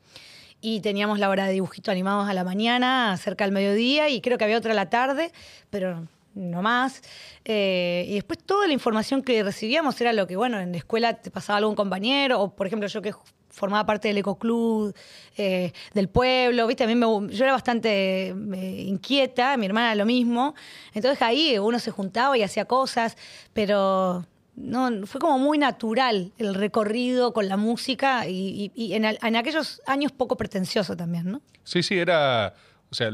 Y 0.63 0.81
teníamos 0.81 1.19
la 1.19 1.29
hora 1.29 1.47
de 1.47 1.53
dibujito 1.53 1.91
animados 1.91 2.29
a 2.29 2.33
la 2.33 2.43
mañana, 2.43 3.15
cerca 3.19 3.45
del 3.45 3.53
mediodía, 3.53 4.09
y 4.09 4.23
creo 4.23 4.39
que 4.39 4.45
había 4.45 4.57
otra 4.57 4.73
a 4.73 4.75
la 4.75 4.89
tarde, 4.89 5.31
pero 5.69 6.09
no 6.35 6.63
más. 6.63 7.03
Eh, 7.45 8.07
y 8.09 8.15
después 8.15 8.39
toda 8.39 8.67
la 8.67 8.73
información 8.73 9.23
que 9.23 9.43
recibíamos 9.43 10.01
era 10.01 10.15
lo 10.15 10.27
que, 10.27 10.37
bueno, 10.37 10.59
en 10.59 10.73
la 10.73 10.79
escuela 10.79 11.15
te 11.15 11.31
pasaba 11.31 11.59
algún 11.59 11.75
compañero, 11.75 12.41
o 12.41 12.57
por 12.57 12.67
ejemplo 12.67 12.89
yo 12.89 13.03
que 13.03 13.13
formaba 13.57 13.87
parte 13.87 14.09
del 14.09 14.19
ecoclub 14.19 14.95
eh, 15.37 15.73
del 15.95 16.09
pueblo, 16.09 16.67
¿viste? 16.67 16.85
A 16.85 16.87
mí 16.87 16.95
me, 16.95 17.07
yo 17.07 17.45
era 17.45 17.53
bastante 17.53 18.29
eh, 18.29 18.83
inquieta, 18.87 19.57
mi 19.57 19.65
hermana 19.65 19.95
lo 19.95 20.05
mismo. 20.05 20.55
Entonces 20.93 21.23
ahí 21.23 21.59
uno 21.59 21.79
se 21.79 21.91
juntaba 21.91 22.37
y 22.37 22.43
hacía 22.43 22.67
cosas, 22.67 23.17
pero 23.55 24.27
no 24.57 25.07
fue 25.07 25.21
como 25.21 25.39
muy 25.39 25.57
natural 25.57 26.33
el 26.37 26.55
recorrido 26.55 27.33
con 27.33 27.49
la 27.49 27.57
música 27.57 28.27
y, 28.29 28.71
en, 28.77 29.05
en 29.05 29.37
aquellos 29.37 29.81
años 29.87 30.13
poco 30.13 30.37
pretencioso 30.37 30.95
también, 30.95 31.31
¿no? 31.31 31.41
Sí, 31.65 31.83
sí, 31.83 31.99
era. 31.99 32.55
O 32.91 32.95
sea, 32.95 33.11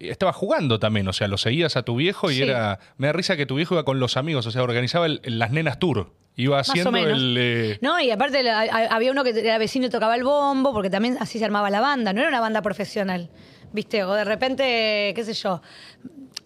estaba 0.00 0.32
jugando 0.32 0.78
también, 0.78 1.06
o 1.08 1.12
sea, 1.12 1.28
lo 1.28 1.38
seguías 1.38 1.76
a 1.76 1.82
tu 1.82 1.96
viejo 1.96 2.30
y 2.30 2.36
Sí. 2.36 2.42
era. 2.42 2.78
Me 2.96 3.06
da 3.08 3.12
risa 3.12 3.36
que 3.36 3.46
tu 3.46 3.56
viejo 3.56 3.74
iba 3.74 3.84
con 3.84 4.00
los 4.00 4.16
amigos, 4.16 4.46
o 4.46 4.50
sea, 4.50 4.62
organizaba 4.62 5.06
el- 5.06 5.20
las 5.24 5.50
nenas 5.50 5.78
tour. 5.78 6.12
Iba 6.36 6.58
Más 6.58 6.70
haciendo 6.70 6.90
o 6.90 6.92
menos. 6.92 7.18
el. 7.18 7.36
eh, 7.38 7.78
No, 7.82 8.00
y 8.00 8.10
aparte 8.10 8.42
la- 8.42 8.60
había 8.90 9.10
uno 9.10 9.24
que 9.24 9.30
era 9.30 9.58
vecino 9.58 9.86
y 9.86 9.90
tocaba 9.90 10.14
el 10.14 10.24
bombo, 10.24 10.72
porque 10.72 10.88
también 10.88 11.16
así 11.20 11.38
se 11.38 11.44
armaba 11.44 11.68
la 11.70 11.80
banda, 11.80 12.12
no 12.12 12.20
era 12.20 12.28
una 12.28 12.40
banda 12.40 12.62
profesional, 12.62 13.28
¿viste? 13.72 14.04
O 14.04 14.14
de 14.14 14.24
repente, 14.24 15.12
qué 15.14 15.22
sé 15.24 15.34
yo, 15.34 15.60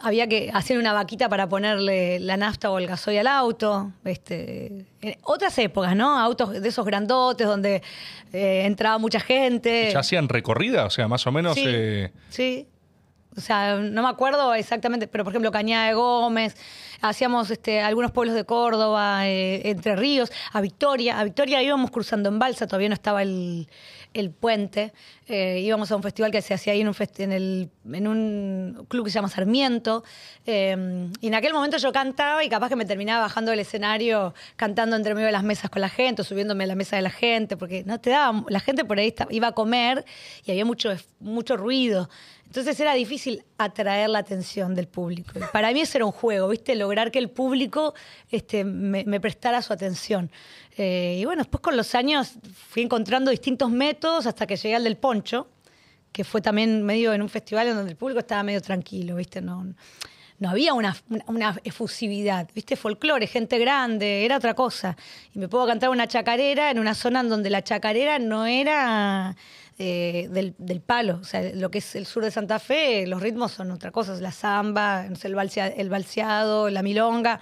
había 0.00 0.26
que 0.26 0.50
hacer 0.52 0.78
una 0.78 0.92
vaquita 0.92 1.28
para 1.28 1.48
ponerle 1.48 2.18
la 2.18 2.36
nafta 2.36 2.70
o 2.70 2.78
el 2.78 2.86
gasoil 2.86 3.18
al 3.20 3.26
auto. 3.28 3.92
En 4.04 4.86
otras 5.22 5.56
épocas, 5.58 5.94
¿no? 5.94 6.18
Autos 6.18 6.60
de 6.60 6.68
esos 6.68 6.84
grandotes 6.84 7.46
donde 7.46 7.82
eh, 8.32 8.62
entraba 8.64 8.98
mucha 8.98 9.20
gente. 9.20 9.90
¿Ya 9.92 10.00
hacían 10.00 10.28
recorrida? 10.28 10.86
O 10.86 10.90
sea, 10.90 11.06
más 11.08 11.24
o 11.26 11.30
menos. 11.32 11.54
Sí, 11.54 11.64
eh, 11.66 12.10
sí. 12.30 12.66
O 13.36 13.40
sea, 13.40 13.76
no 13.76 14.02
me 14.02 14.08
acuerdo 14.08 14.54
exactamente, 14.54 15.08
pero 15.08 15.24
por 15.24 15.32
ejemplo, 15.32 15.50
Cañada 15.50 15.88
de 15.88 15.94
Gómez, 15.94 16.56
hacíamos 17.00 17.50
este, 17.50 17.80
algunos 17.80 18.12
pueblos 18.12 18.34
de 18.34 18.44
Córdoba, 18.44 19.26
eh, 19.26 19.62
Entre 19.68 19.96
Ríos, 19.96 20.30
a 20.52 20.60
Victoria. 20.60 21.18
A 21.18 21.24
Victoria 21.24 21.62
íbamos 21.62 21.90
cruzando 21.90 22.28
en 22.28 22.38
balsa, 22.38 22.66
todavía 22.66 22.88
no 22.88 22.94
estaba 22.94 23.22
el, 23.22 23.66
puente. 24.38 24.92
Eh, 25.26 25.60
íbamos 25.60 25.90
a 25.90 25.96
un 25.96 26.02
festival 26.02 26.30
que 26.30 26.40
se 26.40 26.54
hacía 26.54 26.72
ahí 26.74 26.80
en 26.80 28.06
un, 28.06 28.86
club 28.88 29.04
que 29.04 29.10
se 29.10 29.16
llama 29.16 29.28
Sarmiento. 29.28 30.04
Eh, 30.46 31.08
y 31.20 31.26
en 31.26 31.34
aquel 31.34 31.52
momento 31.52 31.76
yo 31.78 31.92
cantaba 31.92 32.44
y 32.44 32.48
capaz 32.48 32.68
que 32.68 32.76
me 32.76 32.84
terminaba 32.84 33.22
bajando 33.22 33.50
del 33.50 33.60
escenario 33.60 34.32
cantando 34.54 34.94
entre 34.94 35.14
medio 35.14 35.26
de 35.26 35.32
las 35.32 35.42
mesas 35.42 35.70
con 35.70 35.80
la 35.80 35.88
gente, 35.88 36.22
o 36.22 36.24
subiéndome 36.24 36.64
a 36.64 36.68
la 36.68 36.76
mesa 36.76 36.94
de 36.94 37.02
la 37.02 37.10
gente, 37.10 37.56
porque 37.56 37.82
no 37.84 38.00
te 38.00 38.10
daba, 38.10 38.44
la 38.48 38.60
gente 38.60 38.84
por 38.84 38.98
ahí 38.98 39.12
iba 39.30 39.48
a 39.48 39.52
comer 39.52 40.04
y 40.44 40.52
había 40.52 40.64
mucho, 40.64 40.94
mucho 41.18 41.56
ruido. 41.56 42.08
Entonces 42.54 42.78
era 42.78 42.94
difícil 42.94 43.42
atraer 43.58 44.08
la 44.08 44.20
atención 44.20 44.76
del 44.76 44.86
público. 44.86 45.32
Para 45.52 45.72
mí 45.72 45.80
eso 45.80 45.98
era 45.98 46.04
un 46.04 46.12
juego, 46.12 46.46
¿viste? 46.46 46.76
Lograr 46.76 47.10
que 47.10 47.18
el 47.18 47.28
público 47.28 47.94
este, 48.30 48.62
me, 48.62 49.02
me 49.02 49.18
prestara 49.18 49.60
su 49.60 49.72
atención. 49.72 50.30
Eh, 50.76 51.18
y 51.20 51.24
bueno, 51.24 51.42
después 51.42 51.60
con 51.60 51.76
los 51.76 51.96
años 51.96 52.34
fui 52.68 52.84
encontrando 52.84 53.32
distintos 53.32 53.72
métodos 53.72 54.28
hasta 54.28 54.46
que 54.46 54.54
llegué 54.54 54.76
al 54.76 54.84
del 54.84 54.96
poncho, 54.96 55.48
que 56.12 56.22
fue 56.22 56.40
también 56.40 56.84
medio 56.84 57.12
en 57.12 57.22
un 57.22 57.28
festival 57.28 57.66
en 57.66 57.74
donde 57.74 57.90
el 57.90 57.96
público 57.96 58.20
estaba 58.20 58.44
medio 58.44 58.62
tranquilo, 58.62 59.16
¿viste? 59.16 59.40
No, 59.40 59.74
no 60.38 60.48
había 60.48 60.74
una, 60.74 60.96
una, 61.10 61.24
una 61.26 61.60
efusividad, 61.64 62.48
¿viste? 62.54 62.76
Folclore, 62.76 63.26
gente 63.26 63.58
grande, 63.58 64.24
era 64.24 64.36
otra 64.36 64.54
cosa. 64.54 64.96
Y 65.34 65.40
me 65.40 65.48
puedo 65.48 65.66
cantar 65.66 65.90
una 65.90 66.06
chacarera 66.06 66.70
en 66.70 66.78
una 66.78 66.94
zona 66.94 67.18
en 67.18 67.30
donde 67.30 67.50
la 67.50 67.64
chacarera 67.64 68.20
no 68.20 68.46
era 68.46 69.34
eh, 69.78 70.28
del, 70.30 70.54
del 70.58 70.80
palo. 70.80 71.18
O 71.20 71.24
sea, 71.24 71.42
lo 71.54 71.70
que 71.70 71.78
es 71.78 71.94
el 71.96 72.06
sur 72.06 72.24
de 72.24 72.30
Santa 72.30 72.58
Fe, 72.58 73.06
los 73.06 73.20
ritmos 73.20 73.52
son 73.52 73.70
otra 73.70 73.90
cosa, 73.90 74.14
la 74.20 74.32
samba, 74.32 75.06
el, 75.06 75.34
balsea- 75.34 75.74
el 75.76 75.90
balseado, 75.90 76.70
la 76.70 76.82
milonga. 76.82 77.40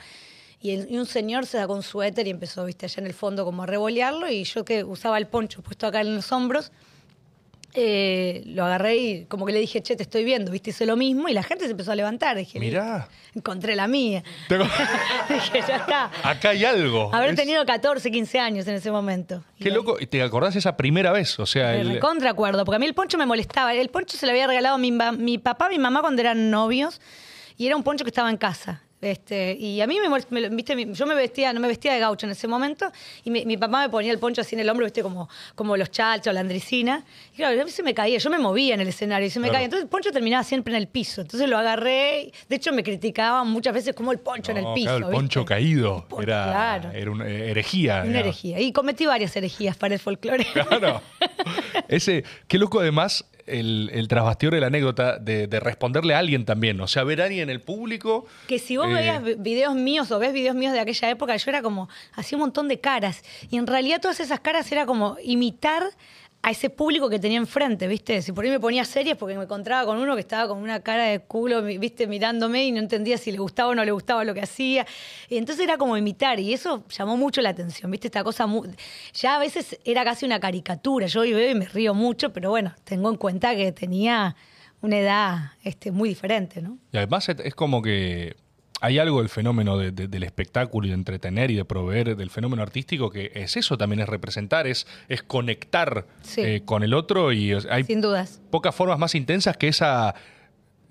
Y, 0.61 0.97
un 0.97 1.07
señor 1.07 1.47
se 1.47 1.59
da 1.59 1.67
con 1.67 1.83
suéter 1.83 2.27
y 2.27 2.31
empezó, 2.31 2.65
viste, 2.65 2.87
allá 2.87 3.01
en 3.01 3.07
el 3.07 3.15
fondo 3.15 3.45
como 3.45 3.65
a 3.65 3.67
revolearlo. 3.67 4.31
Y 4.31 4.45
yo 4.45 4.65
que 4.65 4.85
usaba 4.85 5.19
el 5.19 5.27
poncho 5.27 5.63
puesto 5.63 5.87
acá 5.87 6.01
en 6.01 6.15
los 6.15 6.31
hombros, 6.33 6.73
eh, 7.75 8.43
lo 8.47 8.65
agarré 8.65 8.97
y 8.97 9.25
como 9.27 9.47
que 9.47 9.53
le 9.53 9.59
dije, 9.61 9.83
che, 9.83 9.97
te 9.97 10.03
estoy 10.03 10.25
viendo, 10.25 10.51
viste, 10.53 10.71
hice 10.71 10.85
lo 10.87 10.97
mismo. 10.97 11.29
Y 11.29 11.33
la 11.33 11.43
gente 11.43 11.65
se 11.65 11.71
empezó 11.71 11.93
a 11.93 11.95
levantar. 11.95 12.37
Dije, 12.37 12.59
Mirá. 12.61 13.09
encontré 13.35 13.75
la 13.77 13.87
mía. 13.89 14.23
Dije, 15.29 15.61
ya 15.67 15.77
está. 15.77 16.11
Acá 16.23 16.51
hay 16.51 16.65
algo. 16.65 17.15
Haber 17.15 17.31
Es- 17.31 17.37
tenido 17.37 17.65
14, 17.65 18.11
15 18.11 18.39
años 18.39 18.67
en 18.67 18.75
ese 18.75 18.91
momento. 18.91 19.43
Qué 19.59 19.69
ahí- 19.69 19.75
loco. 19.75 19.97
¿Y 20.01 20.07
¿Te 20.07 20.23
acordás 20.23 20.55
esa 20.57 20.77
primera 20.77 21.13
vez? 21.13 21.39
O 21.39 21.47
sea, 21.47 21.69
Me 21.73 21.81
el- 21.81 21.89
recontra 21.95 22.31
acuerdo, 22.31 22.65
porque 22.65 22.77
a 22.77 22.79
mí 22.79 22.87
el 22.87 22.95
poncho 22.95 23.17
me 23.19 23.27
molestaba. 23.27 23.73
El 23.75 23.89
poncho 23.89 24.17
se 24.17 24.27
lo 24.27 24.33
había 24.33 24.47
regalado 24.47 24.77
mi, 24.79 24.93
mi 24.93 25.39
papá, 25.39 25.69
mi 25.69 25.79
mamá 25.79 26.01
cuando 26.03 26.21
eran 26.21 26.51
novios, 26.51 27.01
y 27.57 27.67
era 27.67 27.77
un 27.77 27.83
poncho 27.83 28.05
que 28.05 28.11
estaba 28.11 28.31
en 28.31 28.37
casa. 28.37 28.83
Este, 29.03 29.53
y 29.59 29.81
a 29.81 29.87
mí 29.89 29.99
me, 30.01 30.09
me 30.41 30.49
viste, 30.51 30.87
yo 30.95 31.07
me 31.07 31.15
vestía, 31.17 31.53
no 31.53 31.59
me 31.61 31.67
vestía 31.69 31.93
de 31.93 31.99
gaucho 31.99 32.25
en 32.25 32.33
ese 32.33 32.47
momento, 32.47 32.91
y 33.25 33.31
mi, 33.31 33.45
mi 33.45 33.57
papá 33.57 33.81
me 33.83 33.89
ponía 33.89 34.13
el 34.13 34.19
poncho 34.21 34.41
así 34.43 34.55
en 34.55 34.61
el 34.61 34.71
hombro, 34.71 34.85
viste, 34.87 35.03
como, 35.03 35.29
como 35.57 35.77
los 35.77 35.91
chalchos, 35.91 36.33
la 36.33 36.39
andricina. 36.41 37.05
Y 37.35 37.37
claro, 37.39 37.61
a 37.61 37.65
mí 37.65 37.71
se 37.73 37.83
me 37.83 37.95
caía, 37.95 38.19
yo 38.19 38.31
me 38.31 38.39
movía 38.39 38.75
en 38.75 38.81
el 38.81 38.87
escenario 38.89 39.27
y 39.27 39.31
se 39.31 39.41
me 39.41 39.49
Claro. 39.49 39.55
caía. 39.55 39.65
Entonces 39.65 39.83
el 39.85 39.89
poncho 39.91 40.13
terminaba 40.13 40.45
siempre 40.45 40.73
en 40.73 40.79
el 40.81 40.87
piso. 40.87 41.21
Entonces 41.21 41.49
lo 41.49 41.59
agarré, 41.59 42.31
de 42.49 42.57
hecho 42.57 42.73
me 42.73 42.85
criticaban 42.85 43.49
muchas 43.51 43.75
veces 43.75 43.95
como 43.95 44.13
el 44.13 44.21
poncho 44.21 44.53
en 44.53 44.59
el 44.59 44.67
piso. 44.73 44.85
claro, 44.85 44.97
el 44.99 45.03
¿viste? 45.05 45.17
poncho 45.17 45.45
caído. 45.45 46.07
Era, 46.21 46.45
claro. 46.45 46.91
era 46.93 47.11
una 47.11 47.27
herejía. 47.29 47.95
Una 47.95 48.03
digamos. 48.05 48.21
herejía. 48.27 48.61
Y 48.61 48.73
cometí 48.73 49.05
varias 49.07 49.35
herejías 49.35 49.77
para 49.77 49.95
el 49.95 50.01
folclore. 50.01 50.47
Claro. 50.53 51.03
Ese, 51.89 52.25
qué 52.47 52.57
loco 52.59 52.79
además, 52.81 53.25
el, 53.47 53.91
el 53.93 54.09
de 54.57 54.61
la 54.61 54.67
anécdota 54.69 55.19
de, 55.19 55.47
de 55.47 55.61
responderle 55.61 56.15
a 56.15 56.19
alguien 56.19 56.45
también. 56.45 56.81
O 56.81 56.87
sea, 56.87 57.05
ver 57.05 57.21
a 57.21 57.25
alguien 57.25 57.43
en 57.45 57.51
el 57.51 57.61
público. 57.61 58.27
Que 58.49 58.59
si 58.59 58.77
vos 58.77 58.89
eh, 58.89 58.95
veías 58.95 59.23
vi- 59.23 59.35
videos 59.39 59.75
míos 59.75 60.11
o 60.11 60.19
ves 60.19 60.33
videos 60.33 60.55
míos 60.57 60.73
de 60.73 60.81
aquella 60.81 61.11
época, 61.11 61.37
yo 61.37 61.51
era 61.51 61.63
como, 61.63 61.89
hacía 62.15 62.37
un 62.37 62.43
montón 62.43 62.69
de 62.69 62.81
caras. 62.81 63.23
Y 63.51 63.57
en 63.57 63.67
realidad 63.67 64.01
todas 64.01 64.21
esas 64.21 64.41
caras 64.41 64.71
era 64.73 64.87
como 64.87 65.17
imitar 65.25 65.83
a 66.45 66.51
ese 66.51 66.71
público 66.71 67.09
que 67.09 67.21
tenía 67.21 67.39
enfrente, 67.39 67.87
¿viste? 67.87 68.21
Si 68.21 68.33
por 68.33 68.45
ahí 68.45 68.51
me 68.51 68.59
ponía 68.59 68.85
series 68.85 69.17
porque 69.17 69.37
me 69.37 69.45
encontraba 69.45 69.87
con 69.87 69.99
uno 69.99 70.15
que 70.15 70.21
estaba 70.21 70.49
con 70.49 70.59
una 70.59 70.81
cara 70.81 71.05
de 71.05 71.21
culo, 71.21 71.63
¿viste? 71.63 72.09
Mirándome 72.09 72.65
y 72.65 72.73
no 72.73 72.81
entendía 72.81 73.17
si 73.17 73.31
le 73.31 73.39
gustaba 73.39 73.71
o 73.71 73.75
no 73.77 73.85
le 73.85 73.93
gustaba 73.93 74.25
lo 74.25 74.35
que 74.35 74.43
hacía. 74.43 74.85
Entonces 75.31 75.63
era 75.63 75.79
como 75.79 75.97
imitar 75.97 76.41
y 76.41 76.53
eso 76.53 76.85
llamó 76.89 77.17
mucho 77.17 77.41
la 77.43 77.51
atención, 77.51 77.93
¿viste? 77.93 78.09
Esta 78.09 78.25
cosa, 78.25 78.49
ya 79.15 79.37
a 79.37 79.39
veces 79.39 79.79
era 79.85 80.05
casi 80.05 80.27
una 80.27 80.41
caricatura. 80.41 81.07
Yo 81.07 81.21
hoy 81.21 81.33
veo 81.33 81.49
y 81.49 81.55
me 81.55 81.67
río 81.67 81.95
mucho, 81.95 82.33
pero 82.33 82.51
bueno, 82.51 82.75
tengo 82.83 83.09
en 83.09 83.17
cuenta 83.17 83.55
que 83.55 83.71
tenía 83.71 84.35
una 84.81 84.99
edad 84.99 85.53
este, 85.63 85.93
muy 85.93 86.09
diferente, 86.09 86.61
¿no? 86.61 86.77
Y 86.91 86.97
además 86.97 87.29
es 87.29 87.55
como 87.55 87.83
que 87.83 88.35
hay 88.83 88.99
algo 88.99 89.21
del 89.21 89.29
fenómeno 89.29 89.79
de- 89.79 89.93
de- 89.93 90.09
del 90.09 90.25
espectáculo 90.25 90.87
y 90.87 90.91
de 90.91 90.95
entretener 90.97 91.51
y 91.51 91.55
de 91.55 91.65
proveer 91.65 92.17
del 92.17 92.31
fenómeno 92.31 92.63
artístico 92.63 93.11
que 93.11 93.31
es 93.35 93.57
eso 93.57 93.79
también, 93.79 94.01
es 94.01 94.09
representar, 94.09 94.67
es, 94.67 94.87
es 95.09 95.23
conectar 95.23 96.07
Sí. 96.23 96.41
eh, 96.43 96.63
con 96.65 96.83
el 96.83 96.93
otro 96.93 97.33
y 97.33 97.53
hay 97.71 97.85
Sin 97.85 98.01
dudas. 98.01 98.41
pocas 98.51 98.75
formas 98.75 98.99
más 98.99 99.15
intensas 99.15 99.57
que 99.57 99.69
esa... 99.69 100.15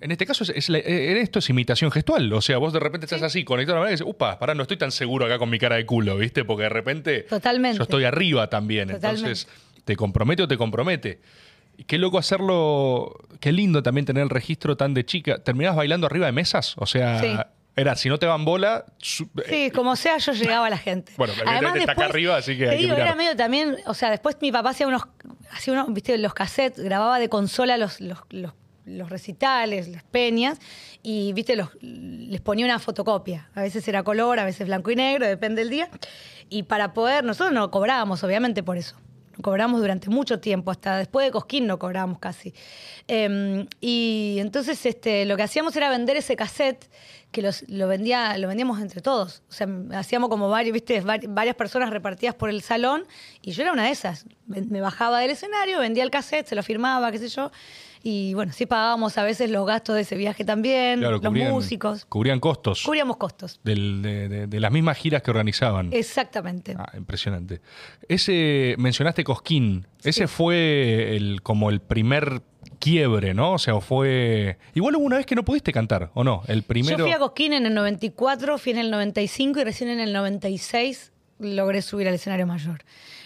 En 0.00 0.10
este 0.10 0.26
caso, 0.26 0.42
es, 0.42 0.50
es 0.50 0.68
la- 0.68 0.78
eh, 0.78 1.20
esto 1.20 1.38
es 1.38 1.48
imitación 1.50 1.92
gestual. 1.92 2.32
O 2.32 2.40
sea, 2.40 2.58
vos 2.58 2.72
de 2.72 2.80
repente 2.80 3.04
estás 3.06 3.22
así, 3.22 3.44
conectado 3.44 3.76
a 3.76 3.80
una 3.80 3.84
manera 3.84 3.92
y 3.92 3.96
dices, 3.98 4.06
upa, 4.12 4.36
pará, 4.38 4.54
no 4.54 4.62
estoy 4.62 4.76
tan 4.76 4.90
seguro 4.90 5.26
acá 5.26 5.38
con 5.38 5.48
mi 5.48 5.58
cara 5.60 5.76
de 5.76 5.86
culo, 5.86 6.16
¿viste? 6.16 6.44
Porque 6.44 6.64
de 6.64 6.70
repente 6.70 7.20
Totalmente. 7.28 7.76
yo 7.78 7.84
estoy 7.84 8.02
arriba 8.04 8.48
también. 8.50 8.88
Totalmente. 8.88 9.28
Entonces, 9.28 9.48
¿te 9.84 9.94
compromete 9.94 10.42
o 10.42 10.48
te 10.48 10.56
compromete? 10.56 11.20
Y 11.76 11.84
qué 11.84 11.98
loco 11.98 12.18
hacerlo, 12.18 13.14
qué 13.38 13.52
lindo 13.52 13.82
también 13.82 14.04
tener 14.04 14.24
el 14.24 14.30
registro 14.30 14.76
tan 14.76 14.92
de 14.92 15.04
chica. 15.04 15.38
¿Terminabas 15.44 15.76
bailando 15.76 16.06
arriba 16.06 16.26
de 16.26 16.32
mesas? 16.32 16.74
O 16.78 16.86
sea, 16.86 17.20
Sí. 17.20 17.28
Era, 17.76 17.96
si 17.96 18.08
no 18.08 18.18
te 18.18 18.26
van 18.26 18.44
bola... 18.44 18.84
su- 18.98 19.28
Sí, 19.48 19.70
como 19.70 19.96
sea, 19.96 20.18
yo 20.18 20.32
llegaba 20.32 20.66
a 20.66 20.70
la 20.70 20.78
gente. 20.78 21.12
Bueno, 21.16 21.32
evidentemente 21.34 21.80
está 21.80 21.92
acá 21.92 22.04
arriba, 22.06 22.36
así 22.36 22.56
que 22.58 22.64
te 22.64 22.70
hay 22.70 22.76
que 22.76 22.82
digo, 22.82 22.94
mirar. 22.94 23.08
era 23.08 23.16
medio 23.16 23.36
también, 23.36 23.76
o 23.86 23.94
sea, 23.94 24.10
después 24.10 24.36
mi 24.40 24.52
papá 24.52 24.70
hacía 24.70 24.86
unos, 24.86 25.02
hacía 25.50 25.72
unos, 25.72 25.92
viste, 25.92 26.16
los 26.18 26.34
cassettes, 26.34 26.82
grababa 26.82 27.18
de 27.18 27.28
consola 27.28 27.76
los, 27.78 28.00
los, 28.00 28.18
los, 28.30 28.52
los 28.84 29.08
recitales, 29.10 29.88
las 29.88 30.02
peñas, 30.04 30.58
y 31.02 31.32
viste, 31.32 31.56
los, 31.56 31.70
les 31.80 32.40
ponía 32.40 32.64
una 32.66 32.78
fotocopia. 32.78 33.48
A 33.54 33.62
veces 33.62 33.86
era 33.88 34.02
color, 34.02 34.38
a 34.38 34.44
veces 34.44 34.66
blanco 34.66 34.90
y 34.90 34.96
negro, 34.96 35.26
depende 35.26 35.62
del 35.62 35.70
día. 35.70 35.88
Y 36.48 36.64
para 36.64 36.92
poder, 36.92 37.24
nosotros 37.24 37.54
no 37.54 37.70
cobrábamos, 37.70 38.22
obviamente, 38.24 38.62
por 38.62 38.76
eso. 38.76 38.96
Cobramos 39.40 39.80
durante 39.80 40.10
mucho 40.10 40.40
tiempo, 40.40 40.70
hasta 40.70 40.98
después 40.98 41.26
de 41.26 41.32
Cosquín 41.32 41.66
no 41.66 41.78
cobrábamos 41.78 42.18
casi. 42.18 42.52
Eh, 43.08 43.66
y 43.80 44.36
entonces 44.38 44.84
este, 44.84 45.24
lo 45.24 45.36
que 45.36 45.42
hacíamos 45.42 45.74
era 45.76 45.88
vender 45.88 46.16
ese 46.16 46.36
cassette 46.36 46.90
que 47.30 47.40
los, 47.40 47.64
lo, 47.68 47.88
vendía, 47.88 48.36
lo 48.36 48.46
vendíamos 48.48 48.78
entre 48.80 49.00
todos. 49.00 49.42
O 49.48 49.52
sea, 49.52 49.66
hacíamos 49.94 50.28
como 50.28 50.50
varios, 50.50 50.74
¿viste? 50.74 51.02
Vari- 51.02 51.26
varias 51.28 51.56
personas 51.56 51.88
repartidas 51.88 52.34
por 52.34 52.50
el 52.50 52.60
salón 52.60 53.06
y 53.40 53.52
yo 53.52 53.62
era 53.62 53.72
una 53.72 53.84
de 53.84 53.90
esas. 53.90 54.26
Me 54.46 54.82
bajaba 54.82 55.18
del 55.20 55.30
escenario, 55.30 55.78
vendía 55.78 56.04
el 56.04 56.10
cassette, 56.10 56.46
se 56.46 56.54
lo 56.54 56.62
firmaba, 56.62 57.10
qué 57.10 57.18
sé 57.18 57.28
yo. 57.28 57.50
Y 58.04 58.34
bueno, 58.34 58.52
sí 58.52 58.66
pagábamos 58.66 59.16
a 59.18 59.22
veces 59.22 59.48
los 59.50 59.64
gastos 59.66 59.94
de 59.94 60.00
ese 60.02 60.16
viaje 60.16 60.44
también, 60.44 60.98
Claro, 60.98 61.18
los 61.18 61.20
cubrían- 61.22 61.52
músicos. 61.52 62.04
Cubrían 62.06 62.40
costos 62.40 62.82
Cubríamos 62.82 63.16
costos. 63.16 63.60
del- 63.62 64.02
de, 64.02 64.28
de- 64.28 64.46
de 64.48 64.60
las 64.60 64.72
mismas 64.72 64.96
giras 64.98 65.22
que 65.22 65.30
organizaban. 65.30 65.90
Exactamente. 65.92 66.74
Ah, 66.76 66.90
impresionante. 66.96 67.60
Ese, 68.08 68.74
mencionaste 68.78 69.22
Cosquín, 69.24 69.86
ese 70.02 70.26
fue 70.26 71.14
el, 71.16 71.42
como 71.42 71.70
el 71.70 71.80
primer 71.80 72.42
quiebre, 72.78 73.34
¿no? 73.34 73.52
O 73.52 73.58
sea, 73.58 73.80
fue... 73.80 74.58
Igual 74.74 74.96
hubo 74.96 75.04
una 75.04 75.16
vez 75.18 75.26
que 75.26 75.36
no 75.36 75.44
pudiste 75.44 75.72
cantar, 75.72 76.10
¿o 76.14 76.24
no? 76.24 76.42
El 76.48 76.64
primero... 76.64 76.98
Yo 76.98 77.04
fui 77.04 77.12
a 77.12 77.18
Cosquín 77.20 77.52
en 77.52 77.66
el 77.66 77.74
94, 77.74 78.58
fui 78.58 78.72
en 78.72 78.78
el 78.78 78.90
95 78.90 79.60
y 79.60 79.64
recién 79.64 79.90
en 79.90 80.00
el 80.00 80.12
96 80.12 81.12
logré 81.38 81.82
subir 81.82 82.08
al 82.08 82.14
escenario 82.14 82.46
mayor. 82.46 82.82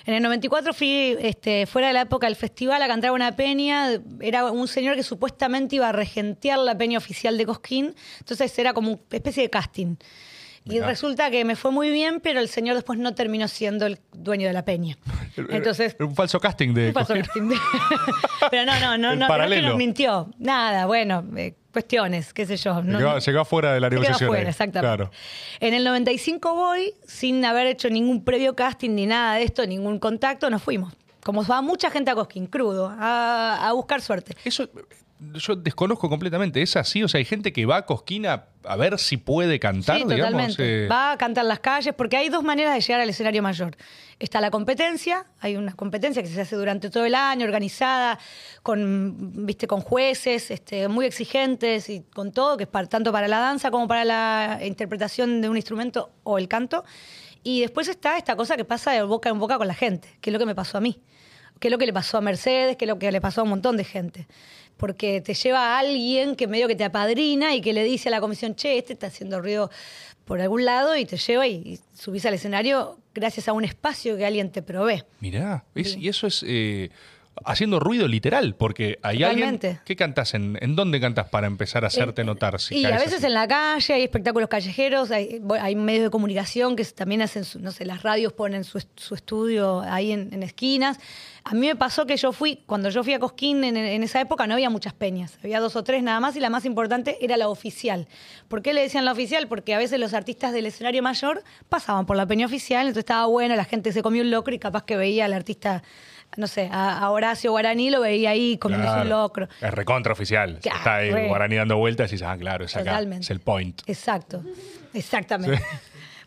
En 0.07 0.15
el 0.15 0.23
94 0.23 0.73
fui 0.73 1.17
este, 1.19 1.67
fuera 1.67 1.89
de 1.89 1.95
la 1.95 2.03
época 2.03 2.29
del 2.29 2.37
festival 2.37 2.81
a 2.81 2.87
cantar 2.87 3.11
una 3.11 3.35
peña. 3.35 4.01
Era 4.21 4.53
un 4.53 4.69
señor 4.69 4.95
que 4.95 5.03
supuestamente 5.03 5.77
iba 5.77 5.89
a 5.89 5.93
regentear 5.93 6.61
la 6.61 6.79
peña 6.79 6.97
oficial 6.97 7.37
de 7.37 7.45
Cosquín. 7.45 7.97
Entonces 8.21 8.57
era 8.57 8.73
como 8.73 8.93
una 8.93 9.01
especie 9.11 9.43
de 9.43 9.51
casting. 9.51 9.97
Y 10.69 10.81
resulta 10.81 11.31
que 11.31 11.45
me 11.45 11.55
fue 11.57 11.71
muy 11.71 11.91
bien, 11.91 12.21
pero 12.21 12.41
el 12.41 12.49
señor 12.49 12.75
después 12.75 12.99
no 12.99 13.15
terminó 13.15 13.47
siendo 13.49 13.87
el 13.87 14.01
dueño 14.13 14.49
de 14.49 14.53
la 14.53 14.65
peña. 14.65 14.97
Entonces, 15.37 15.97
Un 16.01 16.15
falso 16.15 16.41
casting 16.41 16.75
de 16.75 16.87
¿Qué 16.89 16.93
pasó, 16.93 17.15
Cosquín. 17.15 17.49
Martín? 17.49 17.61
Pero 18.51 18.65
no, 18.67 18.73
no, 18.81 18.99
no, 18.99 18.99
no, 18.99 19.09
no 19.09 19.13
es 19.15 19.21
que 19.21 19.27
paralelo. 19.29 19.69
nos 19.71 19.77
mintió. 19.79 20.31
Nada, 20.39 20.87
bueno, 20.87 21.25
eh, 21.37 21.55
cuestiones, 21.73 22.33
qué 22.33 22.47
sé 22.47 22.57
yo. 22.57 22.83
No- 22.83 22.99
quedó, 22.99 23.21
se 23.21 23.31
quedó 23.31 23.45
fuera 23.45 23.73
de 23.75 23.81
la 23.81 23.91
negociación. 23.91 24.29
afuera, 24.29 24.51
exactamente. 24.51 24.97
Claro. 24.97 25.11
En 25.61 25.75
el 25.75 25.85
95 25.85 26.55
voy, 26.55 26.95
sin 27.07 27.45
haber 27.45 27.67
hecho 27.69 27.89
ningún 27.89 28.25
previo 28.25 28.57
casting 28.57 28.91
ni 28.95 29.07
nada 29.07 29.37
de 29.37 29.45
esto, 29.45 29.67
ningún 29.67 29.99
contacto, 29.99 30.51
nos 30.51 30.63
fuimos. 30.63 30.93
Como 31.23 31.45
va 31.45 31.61
mucha 31.63 31.91
gente 31.91 32.11
a 32.11 32.15
Cosquín, 32.15 32.47
crudo, 32.47 32.89
a, 32.99 33.69
a 33.69 33.73
buscar 33.73 34.01
suerte. 34.01 34.37
Eso 34.45 34.69
yo 35.35 35.57
desconozco 35.57 36.09
completamente. 36.09 36.61
¿Es 36.63 36.77
así? 36.77 37.03
O 37.03 37.09
sea, 37.09 37.19
hay 37.19 37.25
gente 37.25 37.53
que 37.53 37.65
va 37.67 37.77
a 37.79 37.87
Cosquín 37.87 38.27
a, 38.27 38.47
a 38.65 38.77
ver 38.77 38.99
si 38.99 39.17
puede 39.17 39.59
cantar, 39.59 39.97
sí, 39.99 40.05
digamos. 40.05 40.31
totalmente. 40.33 40.85
eh, 40.85 40.89
Va 40.89 41.13
a 41.13 41.19
cantar 41.19 41.45
las 41.47 41.61
calles, 41.61 41.95
porque 41.95 42.17
hay 42.17 42.29
dos 42.29 42.43
maneras 42.45 42.75
de 42.75 42.81
llegar 42.81 43.01
al 43.01 43.09
escenario 43.09 43.43
mayor. 43.43 43.77
Está 44.19 44.41
la 44.41 44.51
competencia, 44.51 45.27
hay 45.41 45.57
una 45.57 45.73
competencia 45.75 46.23
que 46.23 46.29
se 46.29 46.41
hace 46.41 46.57
durante 46.57 46.89
todo 46.91 47.05
el 47.05 47.15
año, 47.15 47.45
organizada, 47.45 48.19
con, 48.63 49.47
viste, 49.47 49.67
con 49.67 49.81
jueces 49.81 50.51
este, 50.51 50.89
muy 50.89 51.07
exigentes 51.07 51.89
y 51.89 52.03
con 52.15 52.33
todo, 52.33 52.57
que 52.57 52.65
es 52.65 52.69
para- 52.69 52.89
tanto 52.89 53.13
para 53.13 53.29
la 53.29 53.39
danza 53.39 53.71
como 53.71 53.87
para 53.89 54.05
la 54.05 54.61
interpretación 54.65 55.41
de 55.41 55.49
un 55.49 55.57
instrumento 55.57 56.11
o 56.25 56.39
el 56.39 56.49
canto. 56.49 56.85
Y 57.43 57.61
después 57.61 57.89
está 57.89 58.17
esta 58.19 58.37
cosa 58.37 58.57
que 58.57 58.65
pasa 58.65 58.91
de 58.93 59.03
boca 59.03 59.29
en 59.29 59.39
boca 59.39 59.57
con 59.59 59.67
la 59.69 59.75
gente, 59.75 60.09
que 60.21 60.31
es 60.31 60.33
lo 60.33 60.39
que 60.39 60.47
me 60.47 60.55
pasó 60.55 60.79
a 60.79 60.81
mí, 60.81 61.01
que 61.61 61.69
es 61.69 61.73
lo 61.73 61.79
que 61.79 61.87
le 61.87 61.93
pasó 61.93 62.19
a 62.19 62.21
Mercedes, 62.21 62.77
que 62.77 62.87
es 62.87 62.89
lo 62.89 62.99
que 62.99 63.13
le 63.13 63.21
pasó 63.21 63.43
a 63.43 63.45
un 63.45 63.51
montón 63.51 63.77
de 63.77 63.85
gente. 63.85 64.27
Porque 64.77 65.21
te 65.23 65.33
lleva 65.35 65.75
a 65.75 65.79
alguien 65.79 66.37
que 66.37 66.47
medio 66.47 66.69
que 66.69 66.77
te 66.77 66.85
apadrina 66.85 67.55
y 67.55 67.61
que 67.61 67.73
le 67.73 67.83
dice 67.85 68.09
a 68.09 68.13
la 68.13 68.21
comisión, 68.21 68.55
che, 68.55 68.77
este 68.79 68.93
está 68.93 69.07
haciendo 69.07 69.41
ruido 69.41 69.71
por 70.27 70.41
algún 70.41 70.65
lado 70.65 70.97
y 70.97 71.05
te 71.07 71.17
lleva 71.17 71.47
y, 71.47 71.79
subís 71.95 72.27
al 72.27 72.35
escenario 72.35 72.99
gracias 73.15 73.49
a 73.49 73.53
un 73.53 73.65
espacio 73.65 74.17
que 74.17 74.27
alguien 74.27 74.51
te 74.51 74.61
provee. 74.61 75.03
Mirá, 75.21 75.65
es- 75.75 75.97
y 75.97 76.09
eso 76.09 76.27
es 76.27 76.45
eh, 76.47 76.91
haciendo 77.45 77.79
ruido 77.81 78.09
literal, 78.09 78.55
porque 78.55 78.99
hay 79.03 79.19
Totalmente. 79.19 79.67
alguien... 79.69 79.83
¿Qué 79.85 79.97
cantás? 79.97 80.35
¿En, 80.35 80.59
en 80.61 80.75
dónde 80.77 81.01
cantás 81.01 81.29
para 81.29 81.47
empezar 81.47 81.85
a 81.85 81.89
hacerte 81.89 82.23
En- 82.23 82.27
notar? 82.29 82.59
si 82.61 82.79
y 82.79 82.85
a 82.87 82.91
veces 82.93 83.15
así? 83.19 83.27
en 83.27 83.35
la 83.35 83.47
calle, 83.47 83.95
hay 83.95 84.03
espectáculos 84.03 84.49
callejeros, 84.49 85.11
hay, 85.11 85.41
medios 85.77 86.05
de 86.05 86.11
comunicación 86.11 86.77
que 86.77 86.85
también 86.87 87.23
hacen, 87.23 87.45
su- 87.45 87.61
no 87.61 87.71
sé, 87.73 87.85
las 87.85 88.03
radios 88.03 88.33
ponen 88.33 88.65
su, 88.65 88.83
su 88.97 89.15
estudio 89.15 89.81
ahí 89.83 90.13
en, 90.13 90.33
en 90.33 90.43
esquinas. 90.43 90.99
A 91.45 91.55
mí 91.55 91.67
me 91.69 91.77
pasó 91.77 92.07
que 92.07 92.17
yo 92.17 92.33
fui, 92.33 92.63
cuando 92.67 92.89
yo 92.91 93.05
fui 93.05 93.13
a 93.15 93.21
Cosquín 93.21 93.63
en, 93.63 93.77
esa 94.03 94.21
época 94.21 94.47
no 94.49 94.55
había 94.55 94.69
muchas 94.69 94.95
peñas, 94.95 95.39
había 95.45 95.61
dos 95.61 95.77
o 95.77 95.85
tres 95.85 96.03
nada 96.03 96.19
más 96.19 96.35
y 96.37 96.41
la 96.41 96.51
más 96.51 96.65
importante 96.65 97.19
era 97.21 97.37
la 97.37 97.49
oficial. 97.49 98.09
¿Por 98.49 98.63
qué 98.63 98.73
le 98.75 98.81
decían 98.83 99.05
la 99.05 99.13
oficial? 99.13 99.47
Porque 99.47 99.73
a 99.75 99.79
veces 99.79 100.01
los 100.01 100.13
artistas 100.13 100.53
del 100.53 100.67
escenario 100.67 101.03
mayor 101.03 101.45
pasaban 101.69 102.05
por 102.07 102.17
la 102.17 102.27
peña 102.27 102.47
oficial, 102.47 102.83
entonces 102.89 103.03
estaba 103.03 103.27
bueno, 103.27 103.55
la 103.55 103.65
gente 103.65 103.93
se 103.93 104.03
comía 104.03 104.23
un 104.23 104.31
locro 104.33 104.55
y 104.55 104.59
capaz 104.59 104.85
que 104.85 104.97
veía 104.97 105.27
al 105.27 105.33
artista, 105.35 105.85
no 106.37 106.47
sé, 106.47 106.69
a, 106.73 106.99
a 106.99 107.11
Horacio 107.11 107.51
Guaraní 107.51 107.91
lo 107.91 108.01
veía 108.01 108.31
ahí 108.31 108.59
comiéndose 108.59 108.93
Claro. 108.93 109.03
un 109.03 109.09
locro. 109.11 109.49
Es 109.61 109.71
recontra 109.73 110.13
oficial. 110.13 110.59
Claro, 110.63 110.79
Está 110.79 110.95
ahí 110.97 111.11
re. 111.11 111.29
Guaraní 111.29 111.57
dando 111.57 111.77
vueltas 111.79 112.11
y 112.11 112.17
dices, 112.17 112.27
ah, 112.29 112.37
claro, 112.39 112.65
es 112.65 112.75
acá. 112.77 112.91
Totalmente. 112.91 113.25
Es 113.25 113.31
el 113.31 113.41
point. 113.41 113.83
Exacto, 113.87 114.43
exactamente. 114.95 115.63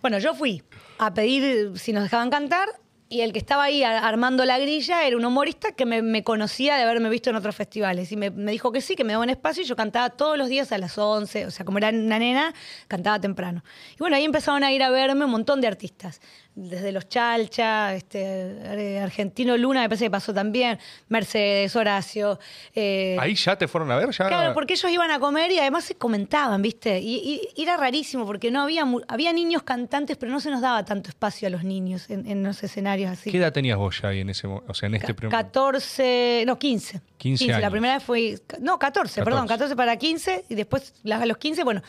Bueno, 0.01 0.17
yo 0.19 0.33
fui 0.33 0.63
a 0.97 1.13
pedir 1.13 1.77
si 1.77 1.91
nos 1.91 2.03
dejaban 2.03 2.29
cantar 2.29 2.69
y 3.09 3.19
el 3.19 3.33
que 3.33 3.39
estaba 3.39 3.63
ahí 3.63 3.83
armando 3.83 4.45
la 4.45 4.57
grilla 4.57 5.05
era 5.05 5.17
un 5.17 5.25
humorista 5.25 5.73
que 5.73 5.85
me, 5.85 6.01
me 6.01 6.23
conocía 6.23 6.77
de 6.77 6.83
haberme 6.83 7.09
visto 7.09 7.29
en 7.31 7.35
otros 7.35 7.53
festivales 7.53 8.09
y 8.13 8.15
me, 8.15 8.29
me 8.31 8.53
dijo 8.53 8.71
que 8.71 8.79
sí, 8.79 8.95
que 8.95 9.03
me 9.03 9.11
daba 9.11 9.25
un 9.25 9.29
espacio 9.29 9.61
y 9.63 9.65
yo 9.65 9.75
cantaba 9.75 10.11
todos 10.11 10.37
los 10.37 10.47
días 10.47 10.71
a 10.71 10.77
las 10.77 10.97
11, 10.97 11.47
o 11.47 11.51
sea, 11.51 11.65
como 11.65 11.79
era 11.79 11.89
una 11.89 12.17
nena, 12.17 12.53
cantaba 12.87 13.19
temprano. 13.19 13.61
Y 13.95 13.97
bueno, 13.97 14.15
ahí 14.15 14.23
empezaron 14.23 14.63
a 14.63 14.71
ir 14.71 14.83
a 14.83 14.89
verme 14.89 15.25
un 15.25 15.31
montón 15.31 15.59
de 15.59 15.67
artistas, 15.67 16.21
desde 16.61 16.91
los 16.91 17.07
Chalcha, 17.07 17.95
este, 17.95 18.19
eh, 18.21 18.99
Argentino 18.99 19.55
Luna, 19.57 19.81
me 19.81 19.89
parece 19.89 20.05
que 20.05 20.11
pasó 20.11 20.33
también, 20.33 20.77
Mercedes, 21.07 21.75
Horacio. 21.75 22.39
eh, 22.75 23.15
Ahí 23.19 23.35
ya 23.35 23.57
te 23.57 23.67
fueron 23.67 23.91
a 23.91 23.95
ver, 23.97 24.09
ya. 24.11 24.27
Claro, 24.27 24.53
porque 24.53 24.73
ellos 24.73 24.91
iban 24.91 25.11
a 25.11 25.19
comer 25.19 25.51
y 25.51 25.59
además 25.59 25.85
se 25.85 25.95
comentaban, 25.95 26.61
¿viste? 26.61 26.99
Y, 26.99 27.41
era 27.57 27.77
rarísimo 27.77 28.25
porque 28.25 28.51
no 28.51 28.61
había 28.61 28.85
había 29.07 29.33
niños 29.33 29.63
cantantes, 29.63 30.17
pero 30.17 30.31
no 30.31 30.39
se 30.39 30.49
nos 30.51 30.61
daba 30.61 30.83
tanto 30.85 31.09
espacio 31.09 31.47
a 31.47 31.51
los 31.51 31.63
niños 31.63 32.09
en, 32.09 32.25
en 32.29 32.43
los 32.43 32.61
escenarios 32.63 33.11
así. 33.11 33.31
¿Qué 33.31 33.37
edad 33.37 33.51
tenías 33.53 33.77
vos 33.77 34.01
ya 34.01 34.09
ahí 34.09 34.19
en 34.21 34.29
ese 34.29 34.47
mo- 34.47 34.63
o 34.67 34.73
sea, 34.73 34.87
en 34.87 34.95
este 34.95 35.13
primer 35.13 35.31
14, 35.31 36.43
no, 36.47 36.57
15. 36.57 37.01
15 37.17 37.47
La 37.47 37.57
años. 37.57 37.71
primera 37.71 37.93
vez 37.95 38.03
fue, 38.03 38.35
no, 38.59 38.79
14, 38.79 39.23
perdón, 39.23 39.47
14. 39.47 39.75
14 39.75 39.75
para 39.75 39.97
15 39.97 40.45
y 40.49 40.55
después 40.55 40.93
a 41.11 41.25
los 41.25 41.37
15, 41.37 41.63
bueno, 41.63 41.81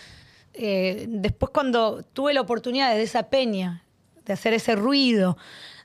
eh, 0.54 1.06
después 1.08 1.50
cuando 1.54 2.02
tuve 2.12 2.34
la 2.34 2.40
oportunidad 2.40 2.94
de 2.94 3.02
esa 3.02 3.24
peña, 3.30 3.84
de 4.30 4.34
hacer 4.34 4.54
ese 4.54 4.76
ruido, 4.76 5.36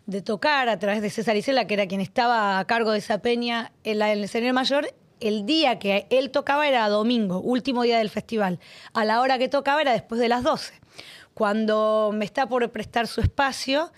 de 0.05 0.21
tocar 0.21 0.69
a 0.69 0.77
través 0.77 1.01
de 1.01 1.09
César 1.09 1.35
Isela, 1.35 1.65
que 1.65 1.73
era 1.73 1.87
quien 1.87 1.99
estaba 1.99 2.59
a 2.59 2.65
cargo 2.65 2.91
de 2.91 2.99
esa 2.99 3.17
peña 3.23 3.71
en, 3.83 3.97
la, 3.99 4.11
en 4.11 4.19
el 4.19 4.25
escenario 4.25 4.53
mayor, 4.53 4.93
el 5.19 5.45
día 5.47 5.79
que 5.79 6.05
él 6.11 6.29
tocaba 6.29 6.67
era 6.67 6.87
domingo, 6.89 7.39
último 7.39 7.81
día 7.81 7.97
del 7.97 8.09
festival. 8.11 8.59
A 8.93 9.03
la 9.03 9.21
hora 9.21 9.39
que 9.39 9.47
tocaba 9.49 9.81
era 9.81 9.93
después 9.93 10.21
de 10.21 10.29
las 10.29 10.43
12. 10.43 10.73
Cuando 11.33 12.11
me 12.13 12.23
está 12.25 12.47
por 12.47 12.69
prestar 12.71 13.07
su 13.07 13.19
espacio, 13.21 13.91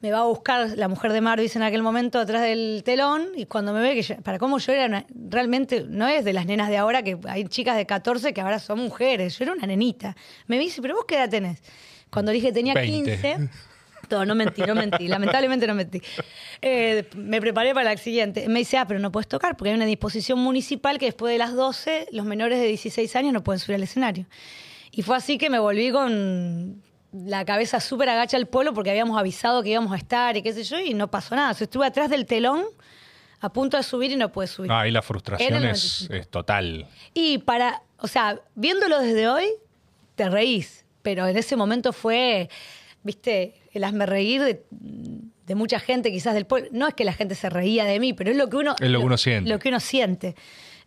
me 0.00 0.10
va 0.10 0.20
a 0.20 0.24
buscar 0.24 0.70
la 0.78 0.88
mujer 0.88 1.12
de 1.12 1.20
Marvis 1.20 1.54
en 1.56 1.62
aquel 1.62 1.82
momento 1.82 2.18
atrás 2.18 2.40
del 2.40 2.82
telón 2.84 3.28
y 3.36 3.44
cuando 3.44 3.74
me 3.74 3.80
ve 3.82 3.94
que 3.94 4.02
yo- 4.02 4.16
para 4.22 4.38
cómo 4.38 4.56
yo 4.58 4.72
era 4.72 4.86
una- 4.86 5.04
realmente 5.28 5.84
no 5.86 6.08
es 6.08 6.24
de 6.24 6.32
las 6.32 6.46
nenas 6.46 6.70
de 6.70 6.78
ahora 6.78 7.02
que 7.02 7.18
hay 7.28 7.44
chicas 7.44 7.76
de 7.76 7.84
14 7.84 8.32
que 8.32 8.40
ahora 8.40 8.58
son 8.60 8.78
mujeres, 8.78 9.38
yo 9.38 9.44
era 9.44 9.52
una 9.52 9.66
nenita. 9.66 10.16
Me 10.46 10.58
dice, 10.58 10.80
"¿Pero 10.80 10.94
vos 10.94 11.04
qué 11.06 11.16
edad 11.16 11.28
tenés?" 11.28 11.62
Cuando 12.10 12.32
le 12.32 12.36
dije 12.36 12.50
tenía 12.50 12.72
20. 12.74 13.10
15, 13.10 13.36
no 14.10 14.34
mentí, 14.34 14.62
no 14.62 14.74
mentí, 14.74 15.08
lamentablemente 15.08 15.66
no 15.66 15.74
mentí. 15.74 16.00
Eh, 16.62 17.08
me 17.16 17.40
preparé 17.40 17.72
para 17.74 17.90
la 17.90 17.96
siguiente. 17.96 18.48
Me 18.48 18.60
dice, 18.60 18.76
ah, 18.78 18.86
pero 18.86 19.00
no 19.00 19.10
puedes 19.10 19.28
tocar 19.28 19.56
porque 19.56 19.70
hay 19.70 19.76
una 19.76 19.86
disposición 19.86 20.38
municipal 20.38 20.98
que 20.98 21.06
después 21.06 21.32
de 21.32 21.38
las 21.38 21.54
12 21.54 22.08
los 22.12 22.26
menores 22.26 22.58
de 22.58 22.66
16 22.66 23.16
años 23.16 23.32
no 23.32 23.42
pueden 23.42 23.60
subir 23.60 23.76
al 23.76 23.82
escenario. 23.82 24.26
Y 24.90 25.02
fue 25.02 25.16
así 25.16 25.38
que 25.38 25.50
me 25.50 25.58
volví 25.58 25.90
con 25.90 26.82
la 27.12 27.44
cabeza 27.44 27.80
súper 27.80 28.08
agacha 28.08 28.36
al 28.36 28.46
pueblo 28.46 28.72
porque 28.72 28.90
habíamos 28.90 29.18
avisado 29.18 29.62
que 29.62 29.70
íbamos 29.70 29.92
a 29.92 29.96
estar 29.96 30.36
y 30.36 30.42
qué 30.42 30.52
sé 30.52 30.64
yo, 30.64 30.78
y 30.78 30.94
no 30.94 31.10
pasó 31.10 31.34
nada. 31.34 31.52
Estuve 31.58 31.86
atrás 31.86 32.10
del 32.10 32.26
telón 32.26 32.64
a 33.40 33.52
punto 33.52 33.76
de 33.76 33.82
subir 33.82 34.10
y 34.10 34.16
no 34.16 34.30
pude 34.30 34.46
subir. 34.46 34.70
No, 34.70 34.78
ahí 34.78 34.90
la 34.90 35.02
frustración 35.02 35.54
el 35.54 35.64
es, 35.64 36.02
95. 36.02 36.14
es 36.14 36.28
total. 36.28 36.86
Y 37.14 37.38
para, 37.38 37.82
o 37.98 38.06
sea, 38.06 38.40
viéndolo 38.54 39.00
desde 39.00 39.28
hoy, 39.28 39.46
te 40.14 40.28
reís, 40.28 40.84
pero 41.02 41.26
en 41.26 41.36
ese 41.36 41.56
momento 41.56 41.92
fue, 41.92 42.50
viste, 43.02 43.54
el 43.72 43.84
hazme 43.84 44.06
reír 44.06 44.42
de, 44.42 44.64
de 44.70 45.54
mucha 45.54 45.80
gente, 45.80 46.10
quizás 46.10 46.34
del 46.34 46.46
pueblo. 46.46 46.68
No 46.72 46.88
es 46.88 46.94
que 46.94 47.04
la 47.04 47.12
gente 47.12 47.34
se 47.34 47.50
reía 47.50 47.84
de 47.84 47.98
mí, 48.00 48.12
pero 48.12 48.30
es 48.30 48.36
lo 48.36 48.48
que 48.48 48.56
uno, 48.56 48.74
Es 48.78 48.90
lo 48.90 49.00
que 49.00 49.06
uno 49.06 49.18
siente. 49.18 49.50
Lo 49.50 49.58
que 49.58 49.68
uno 49.68 49.80
siente. 49.80 50.36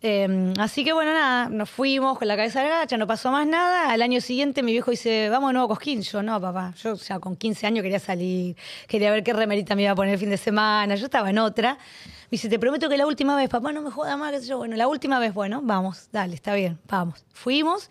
Eh, 0.06 0.54
así 0.60 0.84
que 0.84 0.92
bueno, 0.92 1.14
nada, 1.14 1.48
nos 1.48 1.70
fuimos 1.70 2.20
con 2.20 2.28
la 2.28 2.36
cabeza 2.36 2.62
gacha, 2.62 2.98
no 2.98 3.08
pasó 3.08 3.32
más 3.32 3.48
nada. 3.48 3.90
Al 3.90 4.02
año 4.02 4.20
siguiente 4.20 4.62
mi 4.62 4.74
viejo 4.74 4.92
dice, 4.92 5.30
vamos 5.30 5.50
de 5.50 5.54
nuevo 5.54 5.66
a 5.66 5.70
Cosquín. 5.70 6.02
Yo, 6.02 6.22
no, 6.22 6.42
papá, 6.42 6.74
yo 6.84 6.92
o 6.92 6.98
sea, 6.98 7.20
con 7.20 7.38
15 7.38 7.68
años 7.68 7.84
quería 7.84 8.00
salir, 8.00 8.58
quería 8.88 9.12
ver 9.12 9.24
qué 9.24 9.32
remerita 9.32 9.76
me 9.76 9.84
iba 9.84 9.92
a 9.92 9.96
poner 9.96 10.16
el 10.16 10.20
fin 10.20 10.30
de 10.30 10.36
semana, 10.36 10.96
yo 10.96 11.06
estaba 11.06 11.30
en 11.30 11.40
otra. 11.40 11.76
Me 11.76 12.32
dice, 12.32 12.50
te 12.50 12.60
prometo 12.60 12.90
que 12.90 12.98
la 12.98 13.08
última 13.08 13.38
vez, 13.38 13.48
papá, 13.48 13.72
no 13.72 13.82
me 13.82 13.92
joda 13.92 14.18
más, 14.18 14.34
qué 14.34 14.42
sé 14.42 14.48
yo. 14.48 14.58
Bueno, 14.58 14.76
la 14.76 14.90
última 14.90 15.20
vez, 15.20 15.34
bueno, 15.34 15.62
vamos, 15.64 16.10
dale, 16.12 16.36
está 16.36 16.54
bien, 16.54 16.80
vamos. 16.90 17.24
Fuimos, 17.32 17.90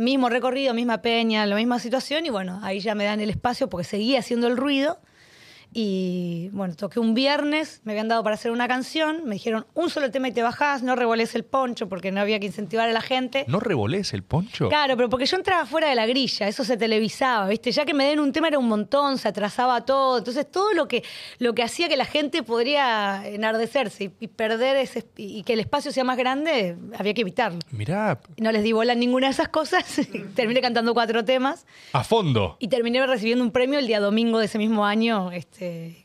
mismo 0.00 0.30
recorrido, 0.30 0.72
misma 0.74 1.02
peña, 1.02 1.44
la 1.46 1.56
misma 1.56 1.78
situación, 1.78 2.24
y 2.26 2.30
bueno, 2.30 2.58
ahí 2.62 2.80
ya 2.80 2.94
me 2.94 3.04
dan 3.04 3.20
el 3.20 3.30
espacio 3.30 3.68
porque 3.68 3.84
seguía 3.84 4.20
haciendo 4.20 4.46
el 4.46 4.56
ruido. 4.56 4.98
Y 5.72 6.48
bueno, 6.52 6.74
toqué 6.74 6.98
un 6.98 7.14
viernes, 7.14 7.80
me 7.84 7.92
habían 7.92 8.08
dado 8.08 8.24
para 8.24 8.34
hacer 8.34 8.50
una 8.50 8.66
canción, 8.66 9.22
me 9.24 9.34
dijeron 9.34 9.66
un 9.74 9.88
solo 9.88 10.10
tema 10.10 10.28
y 10.28 10.32
te 10.32 10.42
bajás, 10.42 10.82
no 10.82 10.96
revolés 10.96 11.34
el 11.36 11.44
poncho 11.44 11.88
porque 11.88 12.10
no 12.10 12.20
había 12.20 12.40
que 12.40 12.46
incentivar 12.46 12.88
a 12.88 12.92
la 12.92 13.00
gente. 13.00 13.44
¿No 13.46 13.60
revolés 13.60 14.12
el 14.12 14.24
poncho? 14.24 14.68
Claro, 14.68 14.96
pero 14.96 15.08
porque 15.08 15.26
yo 15.26 15.36
entraba 15.36 15.66
fuera 15.66 15.88
de 15.88 15.94
la 15.94 16.06
grilla, 16.06 16.48
eso 16.48 16.64
se 16.64 16.76
televisaba, 16.76 17.46
¿viste? 17.48 17.70
Ya 17.70 17.84
que 17.84 17.94
me 17.94 18.04
den 18.04 18.18
un 18.18 18.32
tema 18.32 18.48
era 18.48 18.58
un 18.58 18.66
montón, 18.68 19.18
se 19.18 19.28
atrasaba 19.28 19.84
todo. 19.84 20.18
Entonces, 20.18 20.50
todo 20.50 20.72
lo 20.74 20.88
que, 20.88 21.04
lo 21.38 21.54
que 21.54 21.62
hacía 21.62 21.88
que 21.88 21.96
la 21.96 22.04
gente 22.04 22.42
podría 22.42 23.22
enardecerse 23.28 24.04
y, 24.04 24.12
y 24.18 24.26
perder 24.26 24.76
ese, 24.76 25.06
y 25.16 25.44
que 25.44 25.52
el 25.52 25.60
espacio 25.60 25.92
sea 25.92 26.02
más 26.02 26.16
grande, 26.16 26.76
había 26.98 27.14
que 27.14 27.20
evitarlo. 27.20 27.60
Mirá, 27.70 28.20
No 28.38 28.50
les 28.50 28.64
di 28.64 28.72
bola 28.72 28.92
a 28.92 28.96
ninguna 28.96 29.28
de 29.28 29.32
esas 29.34 29.48
cosas, 29.48 29.84
terminé 30.34 30.60
cantando 30.60 30.94
cuatro 30.94 31.24
temas 31.24 31.64
a 31.92 32.02
fondo. 32.02 32.56
y 32.58 32.66
terminé 32.68 33.06
recibiendo 33.06 33.44
un 33.44 33.52
premio 33.52 33.78
el 33.78 33.86
día 33.86 34.00
domingo 34.00 34.38
de 34.40 34.46
ese 34.46 34.58
mismo 34.58 34.84
año, 34.84 35.30
este, 35.30 35.59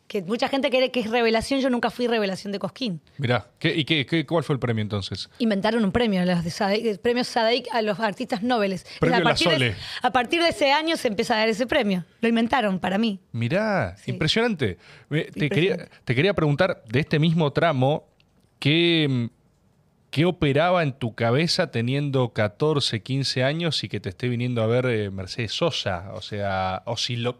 que 0.08 0.22
mucha 0.24 0.48
gente 0.50 0.70
cree 0.70 0.92
que 0.92 1.00
es 1.00 1.10
revelación, 1.10 1.62
yo 1.62 1.70
nunca 1.70 1.90
fui 1.90 2.08
revelación 2.08 2.52
de 2.52 2.60
Cosquín. 2.60 3.00
Mirá, 3.18 3.48
¿qué, 3.58 3.74
¿y 3.74 3.86
qué, 3.86 4.06
qué- 4.06 4.26
cuál 4.26 4.44
fue 4.44 4.54
el 4.54 4.60
premio 4.60 4.82
entonces? 4.82 5.30
inventaron 5.40 5.84
un 5.86 5.92
premio, 5.92 6.24
los 6.26 6.44
de 6.44 6.50
Sadek- 6.50 6.86
el 6.86 7.00
premio 7.00 7.24
Sadaic 7.24 7.68
a 7.72 7.82
los 7.82 8.00
artistas 8.00 8.44
nobles. 8.44 8.86
Premio 9.00 9.18
a, 9.20 9.22
partir 9.24 9.48
La 9.48 9.58
de, 9.60 9.76
a 10.02 10.12
partir 10.12 10.42
de 10.44 10.50
ese 10.50 10.72
año 10.72 10.98
se 10.98 11.08
empieza 11.08 11.36
a 11.36 11.38
dar 11.38 11.48
ese 11.50 11.66
premio. 11.68 12.04
Lo 12.22 12.28
inventaron 12.28 12.80
para 12.80 12.98
mí. 12.98 13.20
Mirá, 13.32 13.96
Sí. 13.98 14.12
impresionante. 14.12 14.76
Te, 14.76 15.18
Impresionante. 15.18 15.50
Quería, 15.50 15.90
te 16.04 16.16
quería 16.16 16.34
preguntar 16.34 16.84
de 16.90 17.00
este 17.00 17.18
mismo 17.20 17.52
tramo, 17.54 18.08
¿qué, 18.60 19.30
¿qué 20.12 20.26
operaba 20.26 20.84
en 20.84 20.94
tu 20.94 21.16
cabeza 21.16 21.72
teniendo 21.72 22.30
14, 22.34 23.02
15 23.02 23.44
años 23.44 23.84
y 23.84 23.90
que 23.90 24.00
te 24.00 24.10
esté 24.10 24.28
viniendo 24.28 24.62
a 24.64 24.68
ver 24.68 24.86
eh, 24.88 25.10
Mercedes 25.12 25.54
Sosa? 25.54 26.12
O 26.14 26.22
sea, 26.22 26.84
o 26.86 26.98
si 26.98 27.16
lo... 27.16 27.38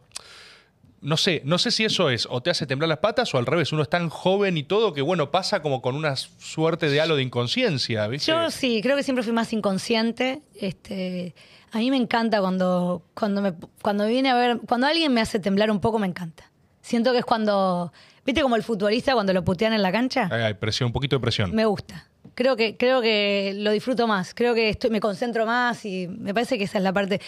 No 1.02 1.18
sé, 1.18 1.42
no 1.46 1.58
sé 1.58 1.72
si 1.72 1.86
eso 1.86 2.10
es, 2.10 2.28
o 2.30 2.42
te 2.42 2.50
hace 2.50 2.66
temblar 2.66 2.90
las 2.90 2.98
patas, 2.98 3.34
o 3.36 3.38
al 3.38 3.46
revés, 3.46 3.72
uno 3.72 3.84
es 3.84 3.90
tan 3.90 4.10
joven 4.10 4.58
y 4.58 4.64
todo 4.64 4.94
que, 4.94 5.02
bueno, 5.02 5.30
pasa 5.30 5.62
como 5.62 5.82
con 5.82 5.96
una 5.96 6.16
suerte 6.16 6.90
de 6.90 7.00
halo 7.00 7.16
de 7.16 7.22
inconsciencia, 7.22 8.08
¿viste? 8.08 8.32
Yo 8.32 8.50
sí, 8.50 8.80
creo 8.82 8.96
que 8.96 9.04
siempre 9.04 9.24
fui 9.24 9.34
más 9.34 9.54
inconsciente. 9.54 10.42
Este, 10.60 11.36
a 11.72 11.78
mí 11.78 11.92
me 11.92 11.98
encanta 11.98 12.40
cuando, 12.40 13.04
cuando, 13.14 13.42
me, 13.42 13.54
cuando 13.82 14.08
viene 14.08 14.30
a 14.30 14.36
ver, 14.36 14.60
cuando 14.68 14.88
alguien 14.88 15.14
me 15.14 15.22
hace 15.22 15.40
temblar 15.40 15.70
un 15.70 15.80
poco, 15.80 16.00
me 16.00 16.08
encanta. 16.08 16.50
Siento 16.82 17.12
que 17.12 17.20
es 17.20 17.26
cuando, 17.26 17.92
viste 18.26 18.42
como 18.42 18.56
el 18.56 18.64
futbolista 18.64 19.14
cuando 19.14 19.34
lo 19.34 19.44
putean 19.44 19.74
en 19.74 19.82
la 19.82 19.92
cancha. 19.92 20.30
Hay, 20.32 20.42
hay 20.42 20.54
presión, 20.54 20.88
un 20.88 20.94
poquito 20.94 21.18
de 21.18 21.20
presión. 21.20 21.54
Me 21.54 21.66
gusta. 21.66 22.08
Creo 22.34 22.56
que, 22.56 22.78
creo 22.78 23.02
que 23.02 23.54
lo 23.56 23.72
disfruto 23.72 24.08
más. 24.08 24.34
Creo 24.34 24.54
que 24.54 24.70
estoy, 24.70 24.90
me 24.90 25.00
concentro 25.00 25.46
más 25.46 25.86
y 25.86 26.08
me 26.08 26.34
parece 26.34 26.58
que 26.58 26.66
esa 26.66 26.78
es 26.78 26.84
la 26.84 26.94
parte. 26.94 27.22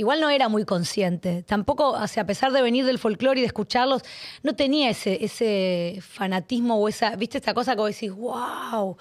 Igual 0.00 0.18
no 0.18 0.30
era 0.30 0.48
muy 0.48 0.64
consciente. 0.64 1.42
Tampoco, 1.42 1.90
o 1.90 2.06
sea, 2.06 2.22
a 2.22 2.26
pesar 2.26 2.52
de 2.52 2.62
venir 2.62 2.86
del 2.86 2.98
folclore 2.98 3.38
y 3.38 3.42
de 3.42 3.48
escucharlos, 3.48 4.00
no 4.42 4.56
tenía 4.56 4.88
ese, 4.88 5.22
ese 5.22 5.98
fanatismo 6.00 6.76
o 6.76 6.88
esa, 6.88 7.16
viste, 7.16 7.36
esta 7.36 7.52
cosa 7.52 7.74
que 7.74 7.82
vos 7.82 7.90
decís, 7.90 8.10
wow. 8.10 8.96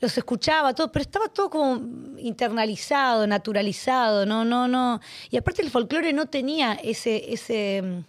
Los 0.00 0.18
escuchaba 0.18 0.74
todo, 0.74 0.92
pero 0.92 1.00
estaba 1.00 1.28
todo 1.28 1.48
como 1.48 1.80
internalizado, 2.18 3.26
naturalizado, 3.26 4.26
no, 4.26 4.44
no, 4.44 4.68
no. 4.68 5.00
Y 5.30 5.38
aparte 5.38 5.62
el 5.62 5.70
folclore 5.70 6.12
no 6.12 6.26
tenía 6.26 6.74
ese, 6.74 7.32
ese, 7.32 7.80
mm, 7.80 8.00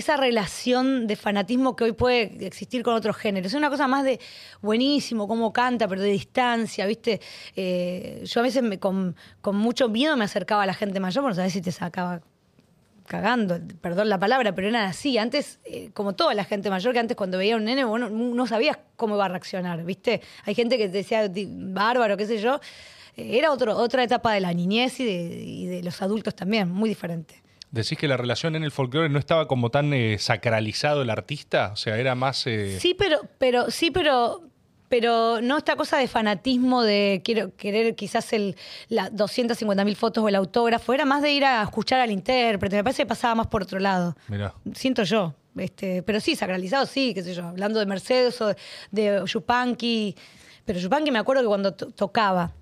esa 0.00 0.16
relación 0.16 1.06
de 1.06 1.14
fanatismo 1.16 1.76
que 1.76 1.84
hoy 1.84 1.92
puede 1.92 2.44
existir 2.46 2.82
con 2.82 2.94
otros 2.94 3.16
géneros. 3.16 3.52
Es 3.52 3.56
una 3.58 3.70
cosa 3.70 3.86
más 3.86 4.04
de 4.04 4.18
buenísimo, 4.60 5.28
cómo 5.28 5.52
canta, 5.52 5.86
pero 5.88 6.02
de 6.02 6.10
distancia, 6.10 6.84
¿viste? 6.86 7.20
Eh, 7.56 8.22
yo 8.24 8.40
a 8.40 8.42
veces 8.42 8.62
me- 8.62 8.78
con, 8.78 9.14
con 9.40 9.56
mucho 9.56 9.88
miedo 9.88 10.16
me 10.16 10.24
acercaba 10.24 10.64
a 10.64 10.66
la 10.66 10.74
gente 10.74 11.00
mayor, 11.00 11.22
porque 11.22 11.30
no 11.32 11.36
sabés 11.36 11.52
si 11.52 11.62
te 11.62 11.72
sacaba 11.72 12.20
cagando, 13.06 13.58
perdón 13.80 14.08
la 14.08 14.18
palabra, 14.18 14.54
pero 14.54 14.68
era 14.68 14.86
así. 14.86 15.18
Antes, 15.18 15.58
eh, 15.64 15.90
como 15.94 16.12
toda 16.14 16.32
la 16.34 16.44
gente 16.44 16.70
mayor, 16.70 16.92
que 16.92 17.00
antes 17.00 17.16
cuando 17.16 17.38
veía 17.38 17.54
a 17.54 17.56
un 17.56 17.64
nene, 17.64 17.84
bueno, 17.84 18.08
no 18.08 18.46
sabías 18.46 18.78
cómo 18.96 19.16
iba 19.16 19.24
a 19.24 19.28
reaccionar, 19.28 19.82
¿viste? 19.84 20.20
Hay 20.44 20.54
gente 20.54 20.78
que 20.78 20.88
decía 20.88 21.28
"Di- 21.28 21.48
bárbaro, 21.50 22.16
qué 22.16 22.26
sé 22.26 22.38
yo. 22.38 22.60
Eh, 23.16 23.36
Era 23.38 23.50
otro, 23.50 23.76
otra 23.76 24.04
etapa 24.04 24.32
de 24.32 24.40
la 24.40 24.52
niñez 24.54 25.00
y 25.00 25.04
de, 25.04 25.42
y 25.44 25.66
de 25.66 25.82
los 25.82 26.00
adultos 26.02 26.36
también, 26.36 26.70
muy 26.70 26.88
diferente. 26.88 27.42
Decís 27.70 27.96
que 27.98 28.08
la 28.08 28.16
relación 28.16 28.56
en 28.56 28.64
el 28.64 28.70
folclore 28.72 29.08
no 29.08 29.18
estaba 29.18 29.46
como 29.46 29.70
tan 29.70 29.92
eh, 29.92 30.18
sacralizado 30.18 31.02
el 31.02 31.10
artista, 31.10 31.70
o 31.72 31.76
sea, 31.76 31.98
era 31.98 32.14
más... 32.14 32.46
eh, 32.46 32.78
Sí, 32.80 32.94
pero, 32.94 33.20
pero, 33.38 33.70
sí, 33.70 33.90
pero, 33.92 34.42
pero 34.88 35.40
no 35.40 35.56
esta 35.56 35.76
cosa 35.76 35.96
de 35.98 36.08
fanatismo 36.08 36.82
de 36.82 37.22
quiero 37.24 37.54
querer 37.54 37.94
quizás 37.94 38.32
el 38.32 38.56
las 38.88 39.14
250 39.14 39.84
mil 39.84 39.94
fotos 39.94 40.24
o 40.24 40.28
el 40.28 40.34
autógrafo, 40.34 40.92
era 40.92 41.04
más 41.04 41.22
de 41.22 41.30
ir 41.30 41.44
a 41.44 41.62
escuchar 41.62 42.00
al 42.00 42.10
intérprete. 42.10 42.74
Me 42.76 42.82
parece 42.82 43.02
que 43.04 43.06
pasaba 43.06 43.36
más 43.36 43.46
por 43.46 43.62
otro 43.62 43.78
lado. 43.78 44.16
Mirá. 44.26 44.52
Siento 44.74 45.04
yo. 45.04 45.34
Este, 45.56 46.02
pero 46.02 46.18
sí, 46.20 46.34
sacralizado, 46.36 46.86
sí, 46.86 47.12
qué 47.14 47.22
sé 47.22 47.34
yo, 47.34 47.44
hablando 47.46 47.78
de 47.80 47.86
Mercedes 47.86 48.40
o 48.40 48.54
de 48.90 49.22
Yupanqui. 49.26 50.16
Pero 50.64 50.78
Yupanqui 50.80 51.10
me 51.10 51.18
acuerdo 51.20 51.42
que 51.42 51.48
cuando 51.48 51.74
to- 51.74 51.90
tocaba, 51.90 52.52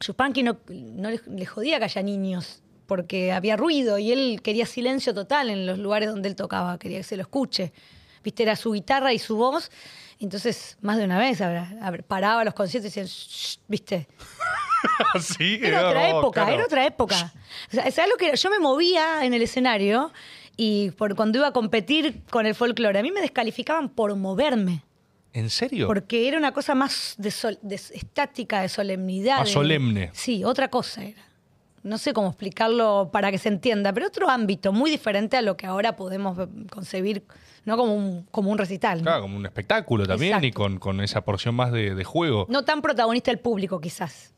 Yupanqui 0.00 0.42
no, 0.42 0.58
no 0.68 1.10
le, 1.10 1.20
le 1.28 1.46
jodía 1.46 1.78
que 1.78 1.84
haya 1.84 2.02
niños, 2.02 2.62
porque 2.90 3.30
había 3.30 3.56
ruido 3.56 3.98
y 3.98 4.10
él 4.10 4.40
quería 4.42 4.66
silencio 4.66 5.14
total 5.14 5.48
en 5.48 5.64
los 5.64 5.78
lugares 5.78 6.08
donde 6.08 6.28
él 6.28 6.34
tocaba, 6.34 6.76
quería 6.76 6.98
que 6.98 7.04
se 7.04 7.14
lo 7.16 7.22
escuche. 7.22 7.72
Viste, 8.24 8.42
era 8.42 8.56
su 8.56 8.72
guitarra 8.72 9.12
y 9.12 9.20
su 9.20 9.36
voz. 9.36 9.70
Entonces, 10.18 10.76
más 10.82 10.98
de 10.98 11.04
una 11.04 11.16
vez 11.16 11.40
habrá- 11.40 11.72
habrá- 11.80 12.02
paraba 12.02 12.44
los 12.44 12.52
conciertos 12.52 12.86
y 12.86 13.00
decían, 13.00 13.06
"Shh", 13.06 13.58
viste, 13.68 14.08
sí, 15.20 15.60
era 15.62 15.86
otra 15.88 16.10
no, 16.10 16.18
época, 16.18 16.40
claro. 16.42 16.54
era 16.56 16.64
otra 16.64 16.84
época. 16.84 17.32
O 17.68 17.74
sea, 17.74 17.88
¿sabes 17.92 18.10
lo 18.10 18.16
que 18.16 18.26
era? 18.26 18.34
Yo 18.34 18.50
me 18.50 18.58
movía 18.58 19.24
en 19.24 19.34
el 19.34 19.42
escenario 19.42 20.12
y 20.56 20.90
por, 20.90 21.14
cuando 21.14 21.38
iba 21.38 21.46
a 21.46 21.52
competir 21.52 22.22
con 22.28 22.44
el 22.44 22.56
folclore, 22.56 22.98
a 22.98 23.02
mí 23.04 23.12
me 23.12 23.20
descalificaban 23.20 23.88
por 23.88 24.14
moverme. 24.16 24.82
¿En 25.32 25.48
serio? 25.48 25.86
Porque 25.86 26.26
era 26.26 26.36
una 26.38 26.52
cosa 26.52 26.74
más 26.74 27.14
de, 27.18 27.30
sol- 27.30 27.60
de 27.62 27.76
estática, 27.76 28.62
de 28.62 28.68
solemnidad. 28.68 29.38
Más 29.38 29.46
de- 29.48 29.54
solemne. 29.54 30.10
Sí, 30.12 30.42
otra 30.44 30.66
cosa 30.68 31.04
era. 31.04 31.29
No 31.82 31.96
sé 31.96 32.12
cómo 32.12 32.28
explicarlo 32.28 33.08
para 33.10 33.30
que 33.30 33.38
se 33.38 33.48
entienda, 33.48 33.92
pero 33.92 34.06
otro 34.06 34.28
ámbito 34.28 34.72
muy 34.72 34.90
diferente 34.90 35.36
a 35.38 35.42
lo 35.42 35.56
que 35.56 35.66
ahora 35.66 35.96
podemos 35.96 36.36
concebir, 36.70 37.24
no 37.64 37.76
como 37.78 37.94
un, 37.94 38.26
como 38.30 38.50
un 38.50 38.58
recital. 38.58 38.98
¿no? 38.98 39.04
Claro, 39.04 39.22
como 39.22 39.36
un 39.38 39.46
espectáculo 39.46 40.06
también 40.06 40.44
y 40.44 40.52
con, 40.52 40.78
con 40.78 41.00
esa 41.00 41.22
porción 41.22 41.54
más 41.54 41.72
de, 41.72 41.94
de 41.94 42.04
juego. 42.04 42.46
No 42.50 42.64
tan 42.64 42.82
protagonista 42.82 43.30
el 43.30 43.38
público, 43.38 43.80
quizás. 43.80 44.34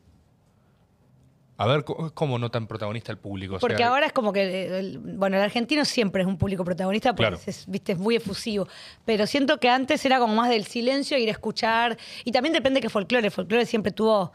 A 1.58 1.66
ver, 1.66 1.84
¿cómo 1.84 2.38
no 2.38 2.50
tan 2.50 2.66
protagonista 2.66 3.12
el 3.12 3.18
público? 3.18 3.54
O 3.56 3.58
sea, 3.60 3.68
Porque 3.68 3.84
ahora 3.84 4.06
es 4.06 4.12
como 4.12 4.32
que, 4.32 4.78
el- 4.80 4.98
bueno, 4.98 5.36
el 5.36 5.42
argentino 5.42 5.84
siempre 5.84 6.22
es 6.22 6.28
un 6.28 6.36
público 6.38 6.64
protagonista 6.64 7.10
porque 7.14 7.28
Claro. 7.36 7.42
es, 7.46 7.66
viste, 7.68 7.92
es 7.92 7.98
muy 7.98 8.16
efusivo. 8.16 8.66
Pero 9.04 9.26
siento 9.28 9.58
que 9.58 9.68
antes 9.68 10.04
era 10.04 10.18
como 10.18 10.34
más 10.34 10.48
del 10.48 10.64
silencio, 10.64 11.16
ir 11.18 11.28
a 11.28 11.32
escuchar. 11.32 11.98
Y 12.24 12.32
también 12.32 12.52
depende 12.52 12.80
que 12.80 12.88
folclore. 12.88 13.30
Folclore 13.30 13.66
siempre 13.66 13.92
tuvo 13.92 14.32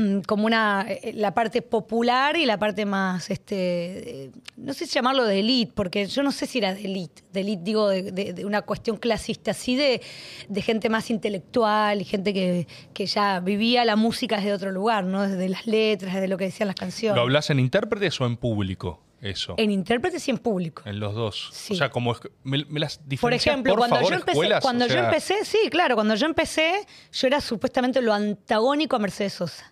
como 0.26 0.46
una 0.46 0.86
eh, 0.88 1.12
la 1.14 1.34
parte 1.34 1.62
popular 1.62 2.36
y 2.36 2.46
la 2.46 2.58
parte 2.58 2.86
más 2.86 3.30
este 3.30 4.30
no 4.56 4.72
sé 4.74 4.86
si 4.86 4.92
llamarlo 4.94 5.24
de 5.24 5.40
elite 5.40 5.72
porque 5.74 6.06
yo 6.06 6.22
no 6.22 6.32
sé 6.32 6.46
si 6.46 6.58
era 6.58 6.74
de 6.74 6.84
elite 6.84 7.22
de 7.32 7.40
elite 7.40 7.62
digo 7.62 7.88
de, 7.88 8.10
de- 8.12 8.32
de 8.32 8.44
una 8.44 8.62
cuestión 8.62 8.96
clasista 8.96 9.50
así 9.52 9.76
de, 9.76 10.00
de 10.48 10.62
gente 10.62 10.88
más 10.88 11.10
intelectual 11.10 12.00
y 12.00 12.04
gente 12.04 12.32
que, 12.34 12.66
que 12.94 13.06
ya 13.06 13.40
vivía 13.40 13.84
la 13.84 13.96
música 13.96 14.36
desde 14.36 14.52
otro 14.52 14.70
lugar 14.72 15.04
no 15.04 15.22
desde 15.22 15.48
las 15.48 15.66
letras 15.66 16.14
desde 16.14 16.28
lo 16.28 16.36
que 16.38 16.44
decían 16.44 16.66
las 16.68 16.76
canciones 16.76 17.16
¿Lo 17.16 17.22
hablas 17.22 17.50
en 17.50 17.58
intérpretes 17.60 18.20
o 18.20 18.26
en 18.26 18.36
público? 18.36 19.00
Eso. 19.20 19.54
en 19.56 19.70
intérpretes 19.70 20.26
y 20.26 20.32
en 20.32 20.38
público 20.38 20.82
En 20.84 20.98
los 20.98 21.14
dos. 21.14 21.50
Sí. 21.52 21.74
O 21.74 21.76
sea, 21.76 21.90
como 21.90 22.16
me, 22.42 22.64
me 22.64 22.80
las 22.80 23.00
por 23.20 23.32
ejemplo, 23.32 23.72
por 23.74 23.78
cuando, 23.78 23.94
favor, 23.96 24.10
yo 24.10 24.16
empecé, 24.16 24.32
escuelas? 24.32 24.60
cuando 24.62 24.84
O 24.86 24.88
yo 24.88 24.98
empecé, 24.98 25.44
sí, 25.44 25.58
claro, 25.70 25.94
cuando 25.94 26.16
yo 26.16 26.26
empecé, 26.26 26.72
yo 27.12 27.26
era 27.28 27.40
supuestamente 27.40 28.02
lo 28.02 28.12
antagónico 28.12 28.96
a 28.96 28.98
Mercedes 28.98 29.34
Sosa. 29.34 29.71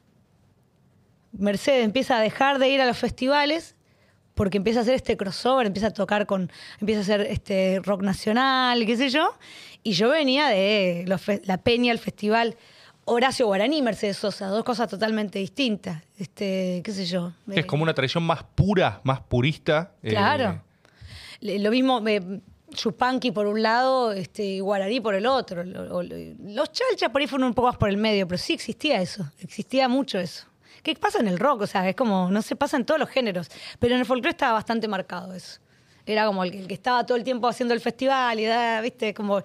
Mercedes 1.32 1.84
empieza 1.84 2.18
a 2.18 2.20
dejar 2.20 2.58
de 2.58 2.68
ir 2.68 2.80
a 2.80 2.86
los 2.86 2.98
festivales 2.98 3.76
porque 4.34 4.56
empieza 4.56 4.80
a 4.80 4.82
hacer 4.82 4.94
este 4.94 5.16
crossover, 5.16 5.66
empieza 5.66 5.88
a 5.88 5.92
tocar 5.92 6.26
con, 6.26 6.50
empieza 6.80 7.00
a 7.00 7.02
hacer 7.02 7.20
este 7.22 7.80
rock 7.82 8.02
nacional, 8.02 8.86
qué 8.86 8.96
sé 8.96 9.10
yo, 9.10 9.34
y 9.82 9.92
yo 9.92 10.08
venía 10.08 10.48
de 10.48 11.04
los 11.06 11.20
la 11.44 11.58
Peña, 11.58 11.92
el 11.92 11.98
festival 11.98 12.56
Horacio 13.04 13.46
Guaraní, 13.46 13.82
Mercedes 13.82 14.16
Sosa, 14.16 14.46
dos 14.46 14.64
cosas 14.64 14.88
totalmente 14.88 15.38
distintas, 15.38 16.02
este, 16.18 16.80
qué 16.84 16.92
sé 16.92 17.06
yo. 17.06 17.32
Es 17.50 17.66
como 17.66 17.82
una 17.82 17.92
tradición 17.92 18.22
más 18.22 18.42
pura, 18.42 19.00
más 19.04 19.20
purista. 19.20 19.92
eh, 20.02 20.10
Claro. 20.10 20.62
Lo 21.40 21.70
mismo, 21.70 22.06
eh, 22.06 22.40
Chupanqui 22.72 23.32
por 23.32 23.46
un 23.46 23.62
lado 23.62 24.12
este, 24.12 24.44
y 24.44 24.60
Guaraní 24.60 25.00
por 25.00 25.14
el 25.14 25.26
otro. 25.26 25.64
Los 25.64 26.72
chalchas 26.72 27.10
por 27.10 27.20
ahí 27.20 27.26
fueron 27.26 27.48
un 27.48 27.54
poco 27.54 27.68
más 27.68 27.76
por 27.76 27.88
el 27.88 27.96
medio, 27.96 28.28
pero 28.28 28.38
sí 28.38 28.52
existía 28.52 29.00
eso, 29.00 29.30
existía 29.40 29.88
mucho 29.88 30.18
eso. 30.18 30.46
¿Qué 30.82 30.94
pasa 30.94 31.18
en 31.20 31.28
el 31.28 31.38
rock? 31.38 31.62
O 31.62 31.66
sea, 31.66 31.88
es 31.88 31.94
como, 31.96 32.30
no 32.30 32.42
se 32.42 32.56
pasa 32.56 32.76
en 32.76 32.84
todos 32.84 32.98
los 33.00 33.08
géneros, 33.08 33.48
pero 33.78 33.94
en 33.94 34.00
el 34.00 34.06
folclore 34.06 34.30
estaba 34.30 34.52
bastante 34.54 34.88
marcado 34.88 35.34
eso. 35.34 35.60
Era 36.06 36.26
como 36.26 36.42
el, 36.44 36.50
que- 36.50 36.58
el 36.60 36.66
que 36.68 36.74
estaba 36.74 37.04
todo 37.04 37.16
el 37.18 37.24
tiempo 37.24 37.46
haciendo 37.48 37.74
el 37.74 37.80
festival 37.80 38.40
y 38.40 38.44
da, 38.46 38.80
viste, 38.80 39.12
como 39.14 39.42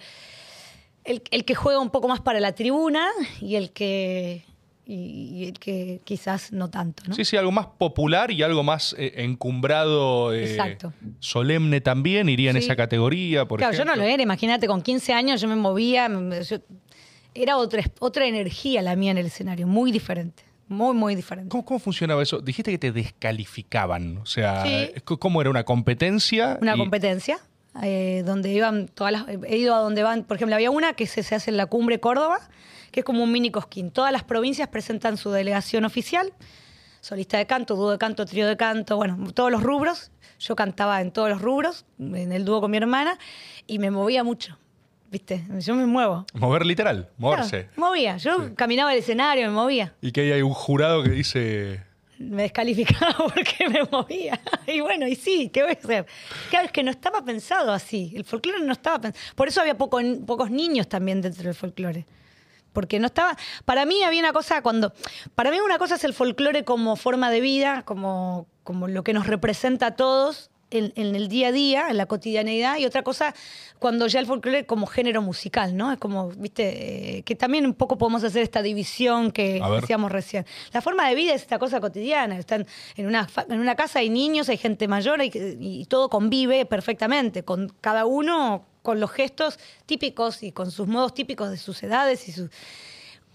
el, 1.04 1.21
el 1.32 1.45
que 1.45 1.54
juega 1.56 1.80
un 1.80 1.89
poco 1.89 2.08
más 2.08 2.21
para 2.21 2.39
la 2.39 2.54
tribuna 2.56 3.08
y 3.41 3.56
el 3.56 3.71
que, 3.71 4.43
y, 4.88 4.93
y 4.95 5.45
el 5.50 5.60
que 5.60 6.00
quizás 6.04 6.52
no 6.52 6.69
tanto, 6.69 7.04
¿no? 7.08 7.13
Sí, 7.15 7.26
sí, 7.26 7.38
algo 7.38 7.52
más 7.52 7.67
popular 7.67 8.32
y 8.32 8.41
algo 8.41 8.63
más 8.63 8.95
eh, 8.98 9.13
encumbrado, 9.17 10.34
eh, 10.34 10.45
Exacto. 10.45 10.93
solemne 11.19 11.82
también, 11.82 12.30
iría 12.30 12.50
en 12.52 12.58
esa 12.58 12.76
categoría, 12.76 13.45
por 13.45 13.60
claro, 13.60 13.74
yo 13.74 13.84
ejemplo. 13.84 13.95
no 13.98 14.02
lo 14.04 14.08
era, 14.08 14.24
imagínate, 14.24 14.65
con 14.67 14.82
15 14.82 15.13
años 15.13 15.41
yo 15.41 15.48
me 15.48 15.56
movía, 15.56 16.08
yo- 16.50 16.58
era 17.36 17.58
otra, 17.58 17.84
otra 18.00 18.26
energía 18.26 18.82
la 18.82 18.95
mía 18.95 19.12
en 19.12 19.17
el 19.17 19.26
escenario, 19.26 19.67
muy 19.67 19.91
diferente, 19.91 20.43
muy, 20.67 20.93
muy 20.95 21.15
diferente. 21.15 21.49
¿Cómo, 21.49 21.63
cómo 21.65 21.80
funcionaba 21.80 22.21
eso? 22.23 22.39
Dijiste 22.39 22.71
que 22.71 22.78
te 22.78 22.91
descalificaban, 22.91 24.17
o 24.17 24.25
sea, 24.25 24.63
Sí. 24.63 24.91
c- 24.95 25.17
¿cómo 25.19 25.41
era 25.41 25.49
una 25.49 25.63
competencia? 25.63 26.58
Una 26.62 26.75
Y- 26.75 26.80
competencia, 26.80 27.39
eh, 27.84 28.23
donde 28.25 28.51
iban 28.51 28.88
todas 28.88 29.13
las, 29.13 29.25
he 29.47 29.58
ido 29.58 29.75
a 29.75 29.80
donde 29.80 30.04
van, 30.04 30.23
por 30.23 30.38
ejemplo, 30.38 30.56
había 30.56 30.71
una 30.71 30.93
que 30.93 31.06
se, 31.08 31.23
se 31.23 31.36
hace 31.36 31.51
en 31.51 31.58
la 31.58 31.65
cumbre 31.67 31.99
Córdoba, 31.99 32.39
que 32.91 33.01
es 33.01 33.06
como 33.06 33.23
un 33.23 33.32
mini 33.32 33.51
cosquín. 33.51 33.91
Todas 33.91 34.12
las 34.12 34.23
provincias 34.23 34.67
presentan 34.69 35.17
su 35.17 35.30
delegación 35.32 35.86
oficial, 35.86 36.32
solista 37.01 37.38
de 37.38 37.45
canto, 37.45 37.75
dúo 37.75 37.91
de 37.91 37.97
canto, 37.97 38.25
trío 38.25 38.47
de 38.47 38.58
canto, 38.58 38.95
bueno, 38.97 39.17
todos 39.34 39.51
los 39.51 39.62
rubros. 39.62 40.12
Yo 40.39 40.56
cantaba 40.56 40.99
en 41.01 41.12
todos 41.12 41.30
los 41.30 41.41
rubros, 41.41 41.86
en 41.99 42.32
el 42.32 42.43
dúo 42.45 42.60
con 42.62 42.71
mi 42.71 42.78
hermana, 42.78 43.17
y 43.67 43.80
me 43.80 43.91
movía 43.91 44.23
mucho, 44.23 44.58
¿viste? 45.15 45.45
Yo 45.60 45.75
me 45.75 45.86
muevo. 45.86 46.25
Mover 46.34 46.65
literal, 46.65 47.08
moverse. 47.17 47.67
Claro, 47.67 47.89
movía. 47.89 48.17
Yo 48.17 48.54
caminaba 48.54 48.91
el 48.91 48.99
escenario, 48.99 49.47
me 49.47 49.54
movía. 49.54 49.93
Y 50.01 50.12
que 50.12 50.34
hay 50.34 50.41
un 50.41 50.54
jurado 50.54 51.04
que 51.04 51.10
dice... 51.12 51.82
Me 52.19 52.43
descalificaba 52.43 53.15
porque 53.34 53.69
me 53.69 53.84
movía. 53.89 54.38
Y 54.67 54.82
bueno, 54.82 55.08
y 55.08 55.15
sí, 55.15 55.49
¿qué 55.54 55.62
voy 55.63 55.71
a 55.71 55.80
hacer? 55.82 56.06
Claro, 56.49 56.65
es 56.65 56.71
que 56.73 56.84
no 56.84 56.91
estaba 56.91 57.23
pensado 57.23 57.71
así. 57.71 58.12
El 58.13 58.25
folclore 58.25 58.60
no 58.65 58.73
estaba 58.73 58.99
pensado. 58.99 59.25
Por 59.36 59.47
eso 59.47 59.62
había 59.62 59.78
poco- 59.78 60.01
pocos 60.28 60.51
niños 60.51 60.89
también 60.89 61.21
dentro 61.21 61.43
del 61.43 61.56
folclore. 61.56 62.06
Porque 62.73 62.99
no 62.99 63.06
estaba. 63.08 63.38
Para 63.63 63.86
mí 63.86 64.04
había 64.04 64.19
una 64.19 64.34
cosa 64.34 64.62
cuando. 64.62 64.91
Para 65.34 65.49
mí 65.49 65.60
una 65.62 65.78
cosa 65.78 65.95
es 65.95 66.04
el 66.04 66.13
folclore 66.13 66.65
como 66.65 66.97
forma 66.97 67.32
de 67.32 67.39
vida, 67.39 67.84
como, 67.84 68.47
como 68.63 68.89
lo 68.89 69.01
que 69.06 69.13
nos 69.13 69.28
representa 69.28 69.88
a 69.88 69.95
todos 69.95 70.49
en, 70.77 70.93
en 70.95 71.15
el 71.15 71.27
día 71.27 71.47
a 71.47 71.51
día, 71.51 71.88
en 71.89 71.97
la 71.97 72.05
cotidianeidad, 72.05 72.77
y 72.77 72.85
otra 72.85 73.03
cosa 73.03 73.33
cuando 73.79 74.07
ya 74.07 74.19
el 74.19 74.25
folclore 74.25 74.65
como 74.65 74.88
género 74.88 75.21
musical, 75.21 75.75
¿no? 75.75 75.91
Es 75.91 75.99
como, 75.99 76.29
viste, 76.29 77.17
eh, 77.17 77.23
que 77.23 77.35
también 77.35 77.65
un 77.65 77.73
poco 77.73 77.97
podemos 77.97 78.23
hacer 78.23 78.41
esta 78.41 78.61
división 78.61 79.31
que 79.31 79.61
decíamos 79.79 80.11
recién. 80.11 80.45
La 80.73 80.81
forma 80.81 81.07
de 81.09 81.15
vida 81.15 81.33
es 81.33 81.41
esta 81.41 81.59
cosa 81.59 81.79
cotidiana. 81.81 82.38
Están 82.38 82.65
en 82.95 83.07
una, 83.07 83.27
en 83.49 83.59
una 83.59 83.75
casa 83.75 83.99
hay 83.99 84.09
niños, 84.09 84.49
hay 84.49 84.57
gente 84.57 84.88
mayor 84.88 85.21
hay 85.21 85.31
y 85.59 85.85
todo 85.85 86.09
convive 86.09 86.65
perfectamente, 86.65 87.43
con 87.43 87.69
cada 87.81 88.05
uno 88.05 88.65
con 88.81 88.99
los 88.99 89.11
gestos 89.11 89.59
típicos 89.85 90.43
y 90.43 90.51
con 90.51 90.71
sus 90.71 90.88
modos 90.88 91.13
típicos 91.13 91.49
de 91.49 91.57
sus 91.57 91.81
edades 91.83 92.27
y 92.29 92.31
sus 92.31 92.49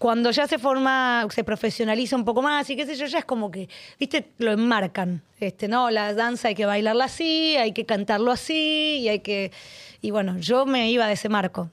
cuando 0.01 0.31
ya 0.31 0.47
se 0.47 0.57
forma, 0.57 1.27
se 1.29 1.43
profesionaliza 1.43 2.15
un 2.15 2.25
poco 2.25 2.41
más 2.41 2.67
y 2.71 2.75
qué 2.75 2.87
sé 2.87 2.95
yo, 2.95 3.05
ya 3.05 3.19
es 3.19 3.25
como 3.25 3.51
que, 3.51 3.69
viste, 3.99 4.31
lo 4.39 4.51
enmarcan. 4.51 5.21
Este, 5.39 5.67
no, 5.67 5.91
la 5.91 6.15
danza 6.15 6.47
hay 6.47 6.55
que 6.55 6.65
bailarla 6.65 7.05
así, 7.05 7.55
hay 7.55 7.71
que 7.71 7.85
cantarlo 7.85 8.31
así, 8.31 8.97
y 9.01 9.09
hay 9.09 9.19
que. 9.19 9.51
Y 10.01 10.09
bueno, 10.09 10.39
yo 10.39 10.65
me 10.65 10.89
iba 10.89 11.05
de 11.05 11.13
ese 11.13 11.29
marco, 11.29 11.69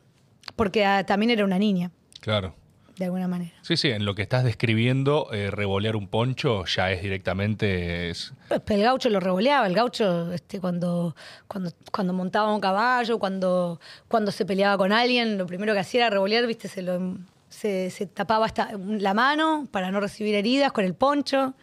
porque 0.57 0.85
ah, 0.85 1.07
también 1.07 1.31
era 1.31 1.43
una 1.43 1.59
niña, 1.59 1.91
Claro. 2.21 2.55
de 2.99 3.07
alguna 3.07 3.29
manera. 3.29 3.55
Sí, 3.63 3.79
sí, 3.79 3.89
en 3.89 4.05
lo 4.05 4.15
que 4.15 4.21
estás 4.21 4.45
describiendo, 4.45 5.33
eh, 5.33 5.51
revolear 5.51 5.97
un 5.97 6.07
poncho 6.07 6.67
ya 6.67 6.93
es 6.93 7.01
directamente... 7.03 8.11
es- 8.11 8.35
Pues, 8.49 8.61
pero 8.63 8.79
el 8.81 8.85
gaucho 8.85 9.09
lo 9.09 9.21
revoleaba, 9.21 9.67
el 9.67 9.75
gaucho 9.75 10.31
este, 10.35 10.61
cuando, 10.61 11.17
cuando, 11.47 11.71
cuando 11.91 12.13
montaba 12.13 12.53
un 12.55 12.61
caballo, 12.61 13.19
cuando, 13.19 13.81
cuando 14.07 14.31
se 14.33 14.45
peleaba 14.45 14.77
con 14.77 14.93
alguien, 14.93 15.39
lo 15.39 15.47
primero 15.47 15.73
que 15.73 15.79
hacía 15.81 16.03
era 16.03 16.11
revolear, 16.11 16.47
viste, 16.47 16.69
se, 16.69 16.83
lo, 16.83 17.17
se, 17.49 17.91
se 17.91 18.07
tapaba 18.07 18.47
hasta 18.47 18.71
la 18.77 19.15
mano 19.15 19.67
para 19.71 19.91
no 19.91 20.01
recibir 20.01 20.35
heridas 20.35 20.73
con 20.73 20.85
el 20.85 20.95
poncho. 20.95 21.55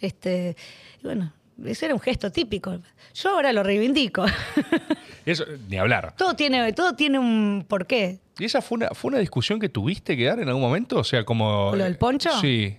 Este, 0.00 0.56
y 1.02 1.04
bueno, 1.06 1.32
ese 1.64 1.86
era 1.86 1.94
un 1.94 2.00
gesto 2.00 2.30
típico. 2.32 2.78
Yo 3.14 3.30
ahora 3.30 3.52
lo 3.52 3.62
reivindico. 3.62 4.24
Eso, 5.24 5.44
ni 5.68 5.76
hablar. 5.76 6.14
todo, 6.16 6.34
tiene, 6.34 6.72
todo 6.72 6.94
tiene 6.94 7.18
un 7.18 7.64
porqué. 7.68 8.18
¿Y 8.38 8.44
esa 8.46 8.60
fue 8.60 8.76
una, 8.76 8.88
fue 8.90 9.10
una 9.10 9.18
discusión 9.18 9.60
que 9.60 9.68
tuviste 9.68 10.16
que 10.16 10.24
dar 10.24 10.40
en 10.40 10.48
algún 10.48 10.62
momento? 10.62 10.98
O 10.98 11.04
sea, 11.04 11.24
como... 11.24 11.70
¿Con 11.70 11.78
lo 11.78 11.84
del 11.84 11.96
poncho? 11.96 12.30
Sí. 12.40 12.76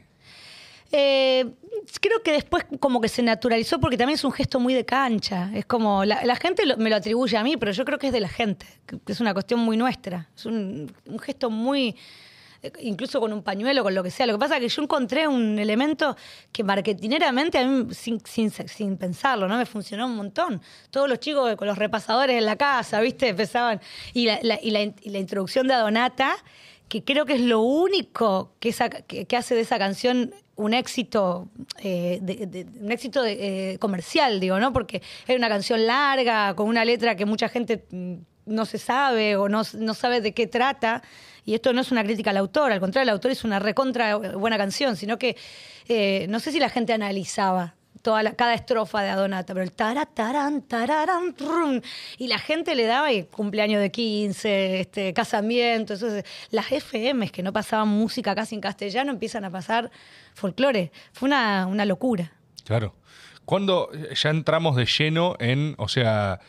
Eh, 0.91 1.45
creo 2.01 2.21
que 2.21 2.33
después 2.33 2.65
como 2.79 3.01
que 3.01 3.07
se 3.09 3.23
naturalizó 3.23 3.79
porque 3.79 3.97
también 3.97 4.15
es 4.15 4.23
un 4.23 4.31
gesto 4.31 4.59
muy 4.59 4.73
de 4.73 4.85
cancha. 4.85 5.49
Es 5.53 5.65
como, 5.65 6.05
la, 6.05 6.23
la 6.25 6.35
gente 6.35 6.65
lo- 6.65 6.77
me 6.77 6.89
lo 6.89 6.97
atribuye 6.97 7.37
a 7.37 7.43
mí, 7.43 7.55
pero 7.57 7.71
yo 7.71 7.85
creo 7.85 7.97
que 7.97 8.07
es 8.07 8.13
de 8.13 8.19
la 8.19 8.29
gente, 8.29 8.65
que 8.85 8.99
que 8.99 9.11
es 9.13 9.19
una 9.19 9.33
cuestión 9.33 9.59
muy 9.61 9.77
nuestra. 9.77 10.27
Es 10.35 10.45
un, 10.45 10.91
un 11.05 11.19
gesto 11.19 11.49
muy, 11.49 11.89
eh, 11.89 11.95
incluso 12.79 13.19
con 13.19 13.33
un 13.33 13.43
pañuelo, 13.43 13.83
con 13.83 13.93
lo 13.93 14.03
que 14.03 14.11
sea. 14.11 14.25
Lo 14.25 14.33
que 14.33 14.39
pasa 14.39 14.55
es 14.57 14.61
que 14.61 14.69
yo 14.69 14.81
encontré 14.81 15.27
un 15.27 15.59
elemento 15.59 16.15
que 16.51 16.63
marketineramente 16.63 17.57
a 17.57 17.67
mí, 17.67 17.93
sin, 17.93 18.21
sin, 18.25 18.51
sin 18.51 18.97
pensarlo, 18.97 19.47
¿no? 19.47 19.57
Me 19.57 19.65
funcionó 19.65 20.05
un 20.05 20.15
montón. 20.15 20.61
Todos 20.89 21.09
los 21.09 21.19
chicos 21.19 21.55
con 21.55 21.67
los 21.67 21.77
repasadores 21.77 22.37
en 22.37 22.45
la 22.45 22.55
casa, 22.55 23.01
¿viste? 23.01 23.29
Empezaban. 23.29 23.81
Y 24.13 24.25
la, 24.25 24.59
y 24.61 24.71
la, 24.71 25.19
introducción 25.19 25.67
de 25.67 25.73
Adonata, 25.73 26.35
que 26.87 27.03
creo 27.03 27.25
que 27.25 27.33
es 27.33 27.41
lo 27.41 27.61
único 27.61 28.53
que, 28.59 28.69
hace 29.35 29.55
de 29.55 29.61
esa 29.61 29.77
canción 29.77 30.33
un 30.55 30.73
éxito, 30.73 31.49
eh, 31.79 32.21
un 32.79 32.91
éxito 32.91 33.25
eh, 33.25 33.77
comercial, 33.79 34.39
digo, 34.39 34.59
¿no? 34.59 34.71
Porque 34.71 35.01
es 35.27 35.35
una 35.35 35.49
canción 35.49 35.85
larga, 35.87 36.55
con 36.55 36.67
una 36.67 36.85
letra 36.85 37.15
que 37.15 37.25
mucha 37.25 37.49
gente 37.49 37.85
mm, 37.89 38.13
no 38.45 38.65
se 38.65 38.77
sabe 38.77 39.35
o 39.35 39.49
no, 39.49 39.63
no 39.77 39.93
sabe 39.93 40.21
de 40.21 40.33
qué 40.33 40.47
trata. 40.47 41.01
Y 41.45 41.53
esto 41.55 41.73
no 41.73 41.81
es 41.81 41.91
una 41.91 42.03
crítica 42.03 42.29
al 42.29 42.37
autor, 42.37 42.71
al 42.71 42.79
contrario, 42.79 43.03
el 43.09 43.13
autor 43.13 43.31
es 43.31 43.43
una 43.43 43.59
recontra 43.59 44.15
buena 44.17 44.57
canción, 44.57 44.95
sino 44.95 45.17
que 45.17 45.35
eh, 45.89 46.25
no 46.29 46.39
sé 46.39 46.51
si 46.51 46.59
la 46.59 46.69
gente 46.69 46.93
analizaba 46.93 47.75
toda 48.01 48.21
la- 48.23 48.33
cada 48.33 48.53
estrofa 48.53 49.01
de 49.01 49.09
Adonata, 49.09 49.53
pero 49.53 49.63
el 49.63 49.71
tara, 49.71 50.05
taran, 50.05 50.61
tararán, 50.61 51.33
trum, 51.35 51.79
y 52.17 52.27
la 52.27 52.37
gente 52.37 52.75
le 52.75 52.85
daba 52.85 53.11
y 53.13 53.23
cumpleaños 53.23 53.79
de 53.81 53.91
15, 53.91 54.79
este, 54.81 55.13
casamiento, 55.13 55.93
eso 55.93 56.07
es- 56.13 56.25
las 56.51 56.71
FMs 56.71 57.31
que 57.31 57.43
no 57.43 57.53
pasaban 57.53 57.87
música 57.87 58.35
casi 58.35 58.55
en 58.55 58.61
castellano 58.61 59.11
empiezan 59.11 59.45
a 59.45 59.49
pasar 59.51 59.89
folclore. 60.33 60.91
Fue 61.13 61.27
una, 61.27 61.65
una 61.67 61.85
locura. 61.85 62.31
Claro. 62.65 62.93
Cuando 63.45 63.89
ya 64.13 64.29
entramos 64.29 64.75
de 64.77 64.85
lleno 64.85 65.35
en, 65.39 65.75
o 65.77 65.87
sea, 65.89 66.39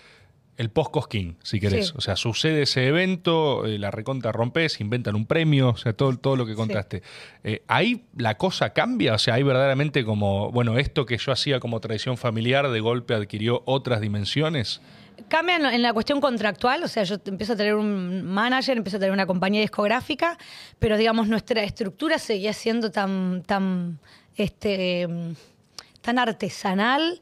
el 0.56 0.70
post-Cosquín, 0.70 1.36
si 1.42 1.58
querés. 1.58 1.88
Sí. 1.88 1.92
O 1.96 2.00
sea, 2.00 2.16
sucede 2.16 2.62
ese 2.62 2.86
evento, 2.86 3.66
eh, 3.66 3.78
la 3.78 3.90
recontra 3.90 4.32
rompes, 4.32 4.80
inventan 4.80 5.14
un 5.16 5.26
premio, 5.26 5.70
o 5.70 5.76
sea, 5.76 5.92
todo, 5.92 6.16
todo 6.16 6.36
lo 6.36 6.46
que 6.46 6.54
contaste. 6.54 7.02
Eh, 7.42 7.62
ahí 7.66 8.04
la 8.16 8.36
cosa 8.36 8.70
cambia, 8.70 9.14
o 9.14 9.18
sea, 9.18 9.34
ahí 9.34 9.42
verdaderamente 9.42 10.04
como, 10.04 10.50
bueno, 10.52 10.78
esto 10.78 11.06
que 11.06 11.18
yo 11.18 11.32
hacía 11.32 11.60
como 11.60 11.80
tradición 11.80 12.16
familiar 12.16 12.70
de 12.70 12.80
golpe 12.80 13.14
adquirió 13.14 13.62
otras 13.66 14.00
dimensiones. 14.00 14.80
Cambia 15.28 15.56
en, 15.56 15.66
en 15.66 15.82
la 15.82 15.92
cuestión 15.92 16.20
contractual, 16.20 16.82
o 16.82 16.88
sea, 16.88 17.04
yo 17.04 17.16
empiezo 17.26 17.54
a 17.54 17.56
tener 17.56 17.74
un 17.74 18.24
manager, 18.24 18.76
empiezo 18.76 18.96
a 18.96 19.00
tener 19.00 19.12
una 19.12 19.26
compañía 19.26 19.60
discográfica, 19.60 20.38
pero 20.78 20.96
digamos 20.96 21.28
nuestra 21.28 21.62
estructura 21.62 22.18
seguía 22.18 22.52
siendo 22.52 22.90
tan, 22.90 23.42
tan, 23.42 23.98
este, 24.36 25.08
tan 26.00 26.18
artesanal, 26.18 27.20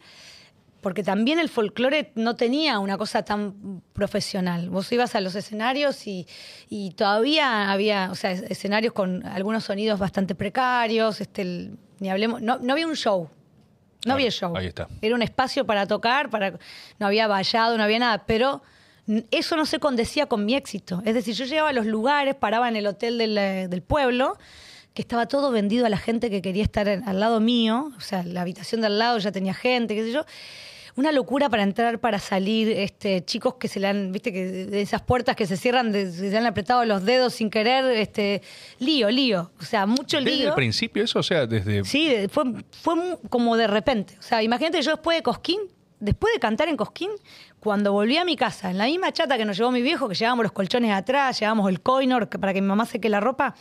porque 0.82 1.02
también 1.02 1.38
el 1.38 1.48
folclore 1.48 2.12
no 2.16 2.36
tenía 2.36 2.78
una 2.80 2.98
cosa 2.98 3.24
tan 3.24 3.82
profesional. 3.94 4.68
Vos 4.68 4.90
ibas 4.92 5.14
a 5.14 5.20
los 5.20 5.34
escenarios 5.34 6.06
y, 6.06 6.26
y 6.68 6.90
todavía 6.90 7.70
había, 7.72 8.10
o 8.10 8.14
sea, 8.14 8.32
es- 8.32 8.42
escenarios 8.42 8.92
con 8.92 9.24
algunos 9.24 9.64
sonidos 9.64 9.98
bastante 9.98 10.34
precarios, 10.34 11.20
este, 11.20 11.42
el- 11.42 11.78
ni 12.00 12.10
hablemos, 12.10 12.42
no, 12.42 12.58
no 12.58 12.72
había 12.72 12.86
un 12.86 12.96
show. 12.96 13.30
No 14.04 14.14
había 14.14 14.30
show. 14.30 14.56
ahí 14.56 14.66
está. 14.66 14.88
Era 15.00 15.14
un 15.14 15.22
espacio 15.22 15.64
para 15.64 15.86
tocar, 15.86 16.28
para 16.28 16.58
no 16.98 17.06
había 17.06 17.28
vallado, 17.28 17.78
no 17.78 17.84
había 17.84 18.00
nada, 18.00 18.26
pero 18.26 18.60
eso 19.30 19.56
no 19.56 19.64
se 19.64 19.78
condecía 19.78 20.26
con 20.26 20.44
mi 20.44 20.54
éxito. 20.56 21.00
Es 21.04 21.14
decir, 21.14 21.34
yo 21.36 21.44
llegaba 21.44 21.68
a 21.68 21.72
los 21.72 21.86
lugares, 21.86 22.34
paraba 22.34 22.68
en 22.68 22.74
el 22.76 22.86
hotel 22.88 23.18
del, 23.18 23.38
eh, 23.38 23.68
del 23.68 23.82
pueblo, 23.82 24.36
que 24.94 25.02
estaba 25.02 25.26
todo 25.26 25.50
vendido 25.52 25.86
a 25.86 25.88
la 25.88 25.96
gente 25.98 26.28
que 26.30 26.42
quería 26.42 26.64
estar 26.64 26.86
en- 26.88 27.08
al 27.08 27.20
lado 27.20 27.38
mío, 27.40 27.92
o 27.96 28.00
sea, 28.00 28.24
la 28.24 28.40
habitación 28.42 28.80
de 28.80 28.88
al 28.88 28.98
lado 28.98 29.18
ya 29.18 29.30
tenía 29.32 29.54
gente, 29.54 29.94
qué 29.94 30.02
sé 30.02 30.12
yo. 30.12 30.24
Una 30.94 31.10
locura 31.10 31.48
para 31.48 31.62
entrar, 31.62 31.98
para 32.00 32.18
salir, 32.18 32.68
este, 32.68 33.24
chicos 33.24 33.54
que 33.54 33.66
se 33.68 33.80
le 33.80 33.86
han, 33.88 34.12
viste, 34.12 34.30
que 34.32 34.44
de 34.44 34.82
esas 34.82 35.00
puertas 35.00 35.34
que 35.36 35.46
se 35.46 35.56
cierran, 35.56 35.90
de- 35.90 36.10
se 36.12 36.30
le 36.30 36.36
han 36.36 36.44
apretado 36.46 36.84
los 36.84 37.04
dedos 37.04 37.32
sin 37.32 37.48
querer, 37.48 37.84
este, 37.96 38.42
lío, 38.78 39.10
lío. 39.10 39.50
O 39.58 39.64
sea, 39.64 39.86
mucho 39.86 40.18
Desde 40.18 40.30
lío. 40.36 40.48
el 40.48 40.54
principio 40.54 41.02
eso, 41.04 41.18
o 41.20 41.22
sea, 41.22 41.46
desde... 41.46 41.84
Sí, 41.84 42.14
fue, 42.28 42.44
fue 42.82 43.18
como 43.30 43.56
de 43.56 43.66
repente. 43.68 44.16
O 44.18 44.22
sea, 44.22 44.42
imagínate 44.42 44.82
yo 44.82 44.90
después 44.90 45.16
de 45.16 45.22
Cosquín, 45.22 45.60
después 45.98 46.34
de 46.34 46.40
cantar 46.40 46.68
en 46.68 46.76
Cosquín, 46.76 47.10
cuando 47.58 47.92
volví 47.92 48.18
a 48.18 48.24
mi 48.26 48.36
casa, 48.36 48.70
en 48.70 48.76
la 48.76 48.84
misma 48.84 49.12
chata 49.12 49.38
que 49.38 49.44
nos 49.46 49.56
llevó 49.56 49.70
mi 49.70 49.80
viejo, 49.82 50.08
que 50.10 50.14
llevábamos 50.14 50.42
los 50.42 50.52
colchones 50.52 50.92
atrás, 50.92 51.38
llevábamos 51.40 51.70
el 51.70 51.80
coinor 51.80 52.28
para 52.28 52.52
que 52.52 52.60
mi 52.60 52.66
mamá 52.68 52.84
seque 52.84 53.08
la 53.08 53.20
ropa, 53.20 53.54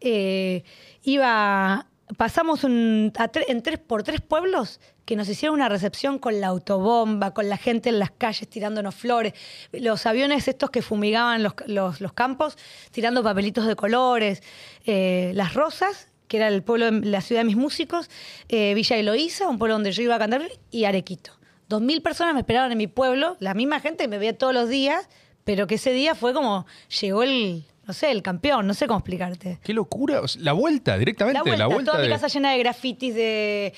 eh, 0.00 0.62
iba, 1.02 1.86
pasamos 2.16 2.64
un- 2.64 3.12
tre- 3.12 3.44
en 3.48 3.62
tres, 3.62 3.78
por 3.78 4.02
tres 4.02 4.20
pueblos 4.20 4.78
que 5.10 5.16
nos 5.16 5.28
hicieron 5.28 5.56
una 5.56 5.68
recepción 5.68 6.20
con 6.20 6.40
la 6.40 6.46
autobomba, 6.46 7.34
con 7.34 7.48
la 7.48 7.56
gente 7.56 7.88
en 7.88 7.98
las 7.98 8.12
calles 8.12 8.48
tirándonos 8.48 8.94
flores, 8.94 9.32
los 9.72 10.06
aviones 10.06 10.46
estos 10.46 10.70
que 10.70 10.82
fumigaban 10.82 11.42
los, 11.42 11.54
los- 11.66 12.00
los 12.00 12.12
campos, 12.12 12.56
tirando 12.92 13.24
papelitos 13.24 13.66
de 13.66 13.74
colores, 13.74 14.40
eh, 14.86 15.32
las 15.34 15.54
rosas 15.54 16.06
que 16.28 16.36
era 16.36 16.46
el 16.46 16.62
pueblo, 16.62 16.92
la 16.92 17.22
ciudad 17.22 17.40
de 17.40 17.44
mis 17.46 17.56
músicos, 17.56 18.08
eh, 18.48 18.72
Villa 18.74 18.96
Eloísa, 18.98 19.48
un 19.48 19.58
pueblo 19.58 19.74
donde 19.74 19.90
yo 19.90 20.02
iba 20.02 20.14
a 20.14 20.18
cantar, 20.20 20.42
y 20.70 20.84
Arequito. 20.84 21.32
Dos 21.68 21.82
mil 21.82 22.02
personas 22.02 22.34
me 22.34 22.40
esperaban 22.40 22.70
en 22.70 22.78
mi 22.78 22.86
pueblo, 22.86 23.36
la 23.40 23.52
misma 23.54 23.80
gente 23.80 24.04
que 24.04 24.08
me 24.08 24.18
veía 24.18 24.38
todos 24.38 24.54
los 24.54 24.68
días, 24.68 25.08
pero 25.42 25.66
que 25.66 25.74
ese 25.74 25.90
día 25.92 26.14
fue 26.14 26.32
como, 26.32 26.66
llegó 27.00 27.24
el, 27.24 27.64
no 27.84 27.92
sé, 27.94 28.12
el 28.12 28.22
campeón, 28.22 28.64
no 28.68 28.74
sé 28.74 28.86
cómo 28.86 29.00
explicarte. 29.00 29.58
Qué 29.64 29.72
locura, 29.74 30.20
la 30.38 30.52
vuelta 30.52 30.96
directamente, 30.96 31.36
La 31.38 31.42
vuelta, 31.42 31.58
la 31.58 31.66
vuelta 31.66 31.90
toda 31.90 32.02
de... 32.02 32.08
mi 32.08 32.14
casa 32.14 32.28
llena 32.28 32.52
de 32.52 32.58
grafitis, 32.60 33.12
de, 33.12 33.72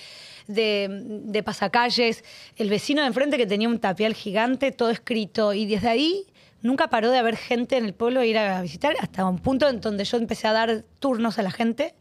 de, 0.54 1.42
pasacalles, 1.44 2.24
el 2.56 2.68
vecino 2.70 3.02
de 3.02 3.08
enfrente 3.08 3.36
que 3.36 3.46
tenía 3.46 3.68
un 3.68 3.78
tapial 3.78 4.14
gigante, 4.14 4.72
todo 4.72 4.90
escrito, 4.90 5.52
y 5.52 5.66
desde 5.66 5.88
ahí 5.88 6.26
nunca 6.62 6.88
paró 6.88 7.10
de 7.10 7.18
haber 7.18 7.36
gente 7.36 7.76
en 7.76 7.84
el 7.84 7.94
pueblo 7.94 8.20
a 8.20 8.26
ir 8.26 8.38
a 8.38 8.60
visitar, 8.62 8.94
hasta 9.00 9.24
un 9.24 9.38
punto 9.38 9.68
en 9.68 9.80
donde 9.80 10.04
yo 10.04 10.16
empecé 10.16 10.48
a 10.48 10.52
dar 10.52 10.84
turnos 10.98 11.38
a 11.38 11.42
la 11.42 11.50
gente 11.50 11.94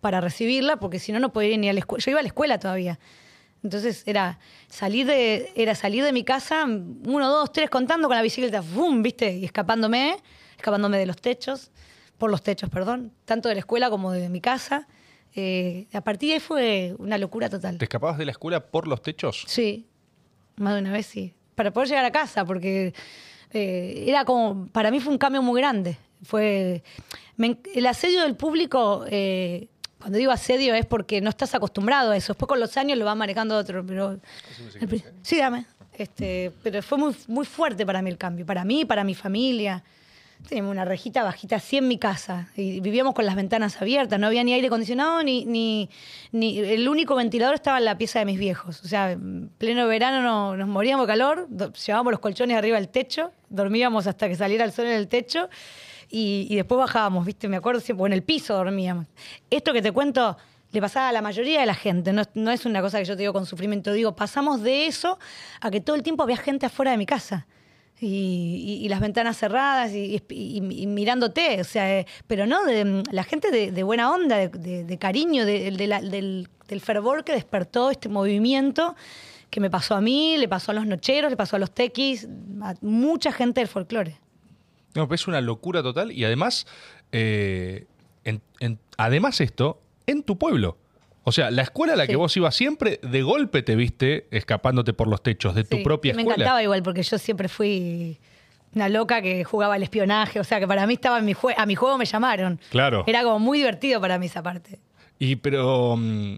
para 0.00 0.20
recibirla, 0.20 0.78
porque 0.78 0.98
si 0.98 1.12
no, 1.12 1.20
no 1.20 1.32
podía 1.32 1.50
ir 1.50 1.58
ni 1.58 1.68
a 1.68 1.72
la 1.72 1.80
escuela. 1.80 2.04
Yo 2.04 2.10
iba 2.12 2.20
a 2.20 2.22
la 2.22 2.28
escuela 2.28 2.58
todavía. 2.58 2.98
Entonces 3.62 4.04
era 4.06 4.38
salir 4.68 5.06
de, 5.06 5.52
era 5.56 5.74
salir 5.74 6.04
de 6.04 6.12
mi 6.12 6.22
casa, 6.22 6.64
uno, 6.64 7.28
dos, 7.28 7.52
tres, 7.52 7.68
contando 7.70 8.06
con 8.06 8.16
la 8.16 8.22
bicicleta, 8.22 8.62
¡fum! 8.62 9.02
¿viste? 9.02 9.32
Y 9.36 9.44
escapándome, 9.44 10.16
escapándome 10.56 10.98
de 10.98 11.06
los 11.06 11.16
techos, 11.16 11.70
por 12.18 12.30
los 12.30 12.42
techos, 12.42 12.70
perdón, 12.70 13.12
tanto 13.24 13.48
de 13.48 13.56
la 13.56 13.60
escuela 13.60 13.90
como 13.90 14.12
de 14.12 14.28
mi 14.28 14.40
casa. 14.40 14.86
Eh, 15.34 15.86
a 15.92 16.00
partir 16.00 16.30
de 16.30 16.34
ahí 16.34 16.40
fue 16.40 16.94
una 16.98 17.18
locura 17.18 17.48
total. 17.48 17.78
¿Te 17.78 17.84
escapabas 17.84 18.18
de 18.18 18.24
la 18.24 18.32
escuela 18.32 18.66
por 18.66 18.88
los 18.88 19.02
techos? 19.02 19.44
Sí, 19.46 19.86
más 20.56 20.74
de 20.74 20.80
una 20.80 20.92
vez 20.92 21.06
sí. 21.06 21.34
Para 21.54 21.72
poder 21.72 21.88
llegar 21.88 22.04
a 22.04 22.10
casa, 22.10 22.44
porque 22.44 22.94
eh, 23.52 24.04
era 24.06 24.24
como, 24.24 24.66
para 24.68 24.90
mí 24.90 25.00
fue 25.00 25.12
un 25.12 25.18
cambio 25.18 25.42
muy 25.42 25.60
grande. 25.60 25.98
Fue 26.22 26.82
me 27.36 27.58
el 27.74 27.86
asedio 27.86 28.22
del 28.22 28.34
público, 28.34 29.04
eh, 29.08 29.68
cuando 29.98 30.18
digo 30.18 30.32
asedio 30.32 30.74
es 30.74 30.86
porque 30.86 31.20
no 31.20 31.30
estás 31.30 31.54
acostumbrado 31.54 32.10
a 32.10 32.16
eso. 32.16 32.32
Después 32.32 32.48
con 32.48 32.60
los 32.60 32.76
años 32.76 32.98
lo 32.98 33.04
va 33.04 33.14
manejando 33.14 33.56
otro, 33.56 33.84
pero 33.86 34.18
el 34.80 35.04
sí, 35.22 35.38
dame. 35.38 35.66
Este, 35.92 36.52
pero 36.62 36.82
fue 36.82 36.98
muy, 36.98 37.16
muy 37.26 37.44
fuerte 37.44 37.84
para 37.84 38.02
mí 38.02 38.10
el 38.10 38.18
cambio, 38.18 38.46
para 38.46 38.64
mí, 38.64 38.84
para 38.84 39.02
mi 39.02 39.14
familia. 39.14 39.82
Teníamos 40.46 40.70
una 40.72 40.84
rejita 40.84 41.24
bajita 41.24 41.56
así 41.56 41.76
en 41.76 41.88
mi 41.88 41.98
casa 41.98 42.48
y 42.56 42.80
vivíamos 42.80 43.12
con 43.14 43.26
las 43.26 43.34
ventanas 43.34 43.82
abiertas, 43.82 44.18
no 44.18 44.28
había 44.28 44.42
ni 44.44 44.54
aire 44.54 44.68
acondicionado 44.68 45.22
ni, 45.22 45.44
ni, 45.44 45.90
ni 46.32 46.58
el 46.60 46.88
único 46.88 47.14
ventilador 47.16 47.54
estaba 47.54 47.78
en 47.78 47.84
la 47.84 47.98
pieza 47.98 48.20
de 48.20 48.24
mis 48.24 48.38
viejos. 48.38 48.80
O 48.82 48.88
sea, 48.88 49.12
en 49.12 49.50
pleno 49.58 49.86
verano 49.88 50.22
no- 50.22 50.56
nos 50.56 50.68
moríamos 50.68 51.06
de 51.06 51.12
calor, 51.12 51.46
do- 51.50 51.72
llevábamos 51.72 52.12
los 52.12 52.20
colchones 52.20 52.56
arriba 52.56 52.76
del 52.78 52.88
techo, 52.88 53.32
dormíamos 53.50 54.06
hasta 54.06 54.26
que 54.28 54.36
saliera 54.36 54.64
el 54.64 54.72
sol 54.72 54.86
en 54.86 54.92
el 54.92 55.08
techo 55.08 55.50
y, 56.08 56.54
después 56.54 56.78
bajábamos, 56.78 57.26
¿viste? 57.26 57.48
Me 57.48 57.56
acuerdo 57.58 57.80
siempre, 57.80 58.04
o 58.04 58.06
en 58.06 58.14
el 58.14 58.22
piso 58.22 58.54
dormíamos. 58.54 59.06
Esto 59.50 59.74
que 59.74 59.82
te 59.82 59.92
cuento 59.92 60.38
le 60.72 60.80
pasaba 60.80 61.08
a 61.10 61.12
la 61.12 61.20
mayoría 61.20 61.60
de 61.60 61.66
la 61.66 61.74
gente, 61.74 62.12
no, 62.14 62.22
no 62.34 62.50
es 62.50 62.64
una 62.64 62.80
cosa 62.80 62.98
que 62.98 63.04
yo 63.04 63.14
te 63.16 63.20
digo 63.22 63.32
con 63.34 63.44
sufrimiento, 63.44 63.92
digo, 63.92 64.14
pasamos 64.16 64.62
de 64.62 64.86
eso 64.86 65.18
a 65.60 65.70
que 65.70 65.80
todo 65.82 65.96
el 65.96 66.02
tiempo 66.02 66.22
había 66.22 66.36
gente 66.38 66.64
afuera 66.66 66.90
de 66.92 66.96
mi 66.96 67.06
casa 67.06 67.46
y, 68.00 68.06
y- 68.80 68.84
y 68.84 68.88
las 68.88 69.00
ventanas 69.00 69.36
cerradas 69.36 69.92
y, 69.92 70.20
mirándote, 70.86 71.60
o 71.60 71.64
sea, 71.64 71.98
eh, 72.00 72.06
pero 72.26 72.46
no, 72.46 72.64
de, 72.64 72.84
mm, 72.84 73.02
la 73.10 73.24
gente 73.24 73.50
de, 73.50 73.82
buena 73.82 74.12
onda, 74.12 74.36
de, 74.48 74.84
de- 74.84 74.98
cariño, 74.98 75.44
del, 75.44 76.48
fervor 76.80 77.24
que 77.24 77.32
despertó 77.32 77.90
este 77.90 78.08
movimiento 78.08 78.94
que 79.50 79.60
me 79.60 79.70
pasó 79.70 79.94
a 79.94 80.00
mí, 80.00 80.36
le 80.36 80.46
pasó 80.48 80.72
a 80.72 80.74
los 80.74 80.86
nocheros, 80.86 81.30
le 81.30 81.36
pasó 81.36 81.56
a 81.56 81.58
los 81.58 81.70
tequis, 81.72 82.28
a 82.62 82.74
mucha 82.82 83.32
gente 83.32 83.60
del 83.60 83.68
folclore. 83.68 84.16
No, 84.94 85.08
es 85.12 85.26
una 85.26 85.40
locura 85.40 85.82
total 85.82 86.12
y 86.12 86.24
además, 86.24 86.66
eh, 87.12 87.86
además 88.96 89.40
esto, 89.40 89.80
en 90.06 90.22
tu 90.22 90.36
pueblo. 90.38 90.76
O 91.28 91.32
sea, 91.32 91.50
la 91.50 91.62
escuela 91.62 91.92
a 91.92 91.96
la 91.96 92.06
que 92.06 92.16
vos 92.16 92.36
ibas 92.36 92.54
siempre, 92.56 92.98
de 93.02 93.22
golpe 93.22 93.62
te 93.62 93.76
viste 93.76 94.26
escapándote 94.30 94.92
por 94.92 95.08
los 95.08 95.22
techos 95.22 95.54
de 95.54 95.64
tu 95.64 95.82
propia 95.82 96.12
y 96.12 96.14
me 96.16 96.22
escuela. 96.22 96.36
encantaba 96.44 96.62
igual, 96.62 96.82
porque 96.82 97.02
yo 97.02 97.18
siempre 97.18 97.48
fui 97.48 98.18
una 98.74 98.88
loca 98.88 99.22
que 99.22 99.44
jugaba 99.44 99.74
al 99.74 99.82
espionaje, 99.82 100.40
o 100.40 100.44
sea, 100.44 100.58
que 100.60 100.66
para 100.68 100.86
mí 100.86 100.94
estaba 100.94 101.18
en 101.18 101.24
mi 101.24 101.34
jue- 101.34 101.54
a 101.56 101.64
mi 101.66 101.74
juego 101.74 101.96
me 101.98 102.04
llamaron. 102.04 102.60
Claro. 102.70 103.04
Era 103.06 103.22
como 103.22 103.38
muy 103.38 103.58
divertido 103.58 104.00
para 104.00 104.18
mí 104.18 104.26
esa 104.26 104.42
parte. 104.42 104.78
Y 105.18 105.36
pero... 105.36 105.96
mm, 105.96 106.34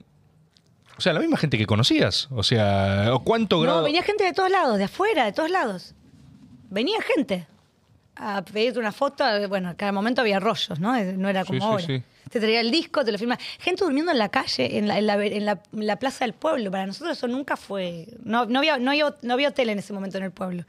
o 0.97 1.01
sea, 1.01 1.13
la 1.15 1.21
misma 1.21 1.37
gente 1.39 1.57
que 1.57 1.67
conocías. 1.67 2.29
O 2.31 2.43
sea, 2.43 3.11
¿o 3.15 3.21
¿cuánto 3.25 3.59
grado? 3.61 3.79
No, 3.79 3.85
venía 3.85 4.03
gente 4.03 4.25
de 4.25 4.33
todos 4.33 4.51
lados, 4.51 4.77
de 4.79 4.85
afuera, 4.85 5.25
de 5.25 5.33
todos 5.33 5.51
lados. 5.51 5.95
Venía 6.69 6.99
gente 7.03 7.47
a 8.17 8.43
pedirte 8.45 8.79
una 8.79 8.93
foto. 8.93 9.25
Bueno, 9.49 9.75
cada 9.77 9.93
momento 9.93 10.21
había 10.21 10.39
rollos, 10.41 10.79
¿no? 10.79 10.93
No 11.15 11.29
era 11.29 11.45
como 11.45 11.59
Sí, 11.59 11.61
sí, 11.61 11.67
ahora. 11.67 11.85
sí. 11.87 12.03
Te 12.31 12.41
traía 12.41 12.61
el 12.61 12.71
disco, 12.71 13.05
te 13.05 13.13
lo 13.13 13.19
firmaba. 13.19 13.41
Gente 13.59 13.85
durmiendo 13.85 14.13
en 14.13 14.19
la 14.19 14.29
calle, 14.29 14.79
en 14.79 14.87
la, 14.89 14.99
en 14.99 15.07
la- 15.07 15.25
en 15.27 15.45
la- 15.45 15.63
en 15.73 15.87
la 15.87 15.97
plaza 15.97 16.25
del 16.25 16.33
pueblo. 16.35 16.71
Para 16.71 16.87
nosotros 16.87 17.19
eso 17.19 17.27
nunca 17.29 17.57
fue. 17.57 18.07
No, 18.25 18.47
no, 18.47 18.61
había, 18.61 18.79
no, 18.79 18.91
había, 18.93 19.15
no 19.23 19.35
había 19.35 19.49
hotel 19.49 19.69
en 19.71 19.79
ese 19.81 19.93
momento 19.93 20.17
en 20.19 20.25
el 20.25 20.31
pueblo. 20.31 20.65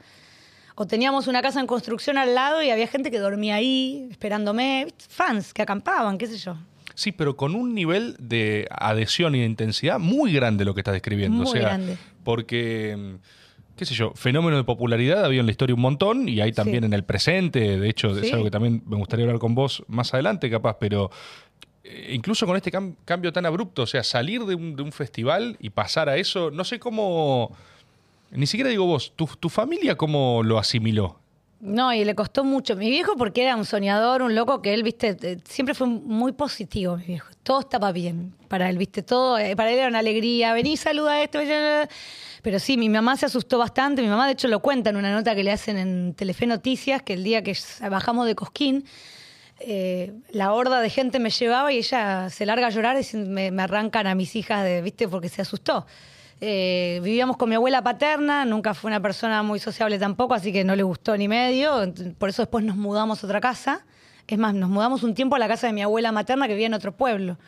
O 0.74 0.86
teníamos 0.86 1.26
una 1.28 1.40
casa 1.42 1.60
en 1.60 1.66
construcción 1.66 2.18
al 2.18 2.34
lado 2.34 2.62
y 2.62 2.70
había 2.70 2.86
gente 2.88 3.10
que 3.10 3.18
dormía 3.18 3.54
ahí, 3.56 4.08
esperándome. 4.10 4.88
Fans 5.08 5.52
que 5.54 5.62
acampaban, 5.62 6.18
qué 6.18 6.26
sé 6.26 6.36
yo. 6.38 6.56
Sí, 6.94 7.12
pero 7.12 7.36
con 7.36 7.54
un 7.54 7.74
nivel 7.74 8.16
de 8.18 8.66
adhesión 8.70 9.34
y 9.34 9.40
de 9.40 9.46
intensidad 9.46 9.98
muy 9.98 10.32
grande 10.32 10.64
lo 10.64 10.74
que 10.74 10.80
estás 10.80 10.94
describiendo. 10.94 11.38
o 11.42 11.44
Muy 11.44 11.52
sea, 11.52 11.60
grande. 11.62 11.96
porque, 12.24 12.96
mm, 12.98 13.76
qué 13.76 13.84
sé 13.84 13.94
yo, 13.94 14.12
fenómeno 14.14 14.56
de 14.56 14.64
popularidad 14.64 15.24
había 15.24 15.40
en 15.40 15.46
la 15.46 15.52
historia 15.52 15.74
un 15.74 15.80
montón 15.80 16.28
y 16.28 16.40
hay 16.40 16.52
también 16.52 16.80
Sí. 16.80 16.86
en 16.86 16.92
el 16.92 17.04
presente. 17.04 17.78
De 17.78 17.88
hecho, 17.88 18.18
es 18.18 18.32
algo 18.32 18.44
que 18.44 18.50
también 18.50 18.82
me 18.86 18.96
gustaría 18.96 19.24
hablar 19.26 19.38
con 19.40 19.54
vos 19.54 19.82
más 19.88 20.12
adelante, 20.14 20.50
capaz, 20.50 20.76
pero 20.80 21.10
incluso 21.84 22.46
con 22.46 22.56
este 22.56 22.70
cam- 22.70 22.94
cambio 23.04 23.32
tan 23.32 23.46
abrupto, 23.46 23.82
o 23.82 23.86
sea, 23.86 24.02
salir 24.02 24.44
de 24.44 24.54
un, 24.54 24.92
festival 24.92 25.56
y 25.60 25.70
pasar 25.70 26.08
a 26.08 26.16
eso, 26.16 26.50
no 26.50 26.64
sé 26.64 26.78
cómo. 26.78 27.56
Ni 28.30 28.46
siquiera 28.46 28.70
digo 28.70 28.86
vos, 28.86 29.12
tu, 29.14 29.48
familia 29.48 29.96
cómo 29.96 30.42
lo 30.42 30.58
asimiló. 30.58 31.18
No, 31.60 31.92
y 31.92 32.04
le 32.04 32.14
costó 32.16 32.42
mucho. 32.42 32.74
Mi 32.74 32.90
viejo, 32.90 33.14
porque 33.16 33.42
era 33.42 33.54
un 33.54 33.64
soñador, 33.64 34.22
un 34.22 34.34
loco, 34.34 34.62
que 34.62 34.74
él, 34.74 34.82
viste, 34.82 35.16
eh, 35.22 35.38
siempre 35.44 35.74
fue 35.74 35.86
muy 35.86 36.32
positivo, 36.32 36.96
mi 36.96 37.04
viejo. 37.04 37.28
Todo 37.44 37.60
estaba 37.60 37.92
bien 37.92 38.34
para 38.48 38.68
él, 38.68 38.78
viste, 38.78 39.02
todo, 39.02 39.38
eh, 39.38 39.54
para 39.54 39.70
él 39.70 39.78
era 39.78 39.88
una 39.88 40.00
alegría. 40.00 40.54
Vení, 40.54 40.76
saluda 40.76 41.22
esto. 41.22 41.38
bla, 41.38 41.46
bla. 41.46 41.88
Pero 42.42 42.58
sí, 42.58 42.76
mi 42.76 42.88
mamá 42.88 43.16
se 43.16 43.26
asustó 43.26 43.58
bastante. 43.58 44.02
Mi 44.02 44.08
mamá, 44.08 44.26
de 44.26 44.32
hecho, 44.32 44.48
lo 44.48 44.60
cuenta 44.60 44.90
en 44.90 44.96
una 44.96 45.12
nota 45.12 45.36
que 45.36 45.44
le 45.44 45.52
hacen 45.52 45.78
en 45.78 46.14
Telefe 46.14 46.46
Noticias, 46.46 47.02
que 47.02 47.12
el 47.12 47.22
día 47.22 47.42
que 47.42 47.56
bajamos 47.88 48.26
de 48.26 48.34
Cosquín, 48.34 48.84
eh, 49.64 50.12
la 50.30 50.52
horda 50.52 50.80
de 50.80 50.90
gente 50.90 51.18
me 51.18 51.30
llevaba 51.30 51.72
y 51.72 51.78
ella 51.78 52.28
se 52.30 52.46
larga 52.46 52.66
a 52.66 52.70
llorar 52.70 52.96
y 53.00 53.16
me, 53.16 53.48
arrancan 53.62 54.06
a 54.06 54.14
mis 54.14 54.34
hijas, 54.36 54.64
de, 54.64 54.82
¿viste? 54.82 55.08
Porque 55.08 55.28
se 55.28 55.42
asustó. 55.42 55.86
Eh, 56.40 57.00
vivíamos 57.02 57.36
con 57.36 57.48
mi 57.48 57.54
abuela 57.54 57.82
paterna, 57.82 58.44
nunca 58.44 58.74
fue 58.74 58.90
una 58.90 59.00
persona 59.00 59.42
muy 59.44 59.60
sociable 59.60 59.98
tampoco, 59.98 60.34
así 60.34 60.52
que 60.52 60.64
no 60.64 60.74
le 60.74 60.82
gustó 60.82 61.16
ni 61.16 61.28
medio. 61.28 61.92
Por 62.18 62.28
eso 62.28 62.42
después 62.42 62.64
nos 62.64 62.76
mudamos 62.76 63.22
a 63.22 63.26
otra 63.26 63.40
casa. 63.40 63.86
Es 64.26 64.38
más, 64.38 64.54
nos 64.54 64.68
mudamos 64.68 65.02
un 65.02 65.14
tiempo 65.14 65.36
a 65.36 65.38
la 65.38 65.48
casa 65.48 65.68
de 65.68 65.72
mi 65.72 65.82
abuela 65.82 66.10
materna 66.10 66.46
que 66.48 66.54
vivía 66.54 66.66
en 66.66 66.74
otro 66.74 66.96
pueblo. 66.96 67.38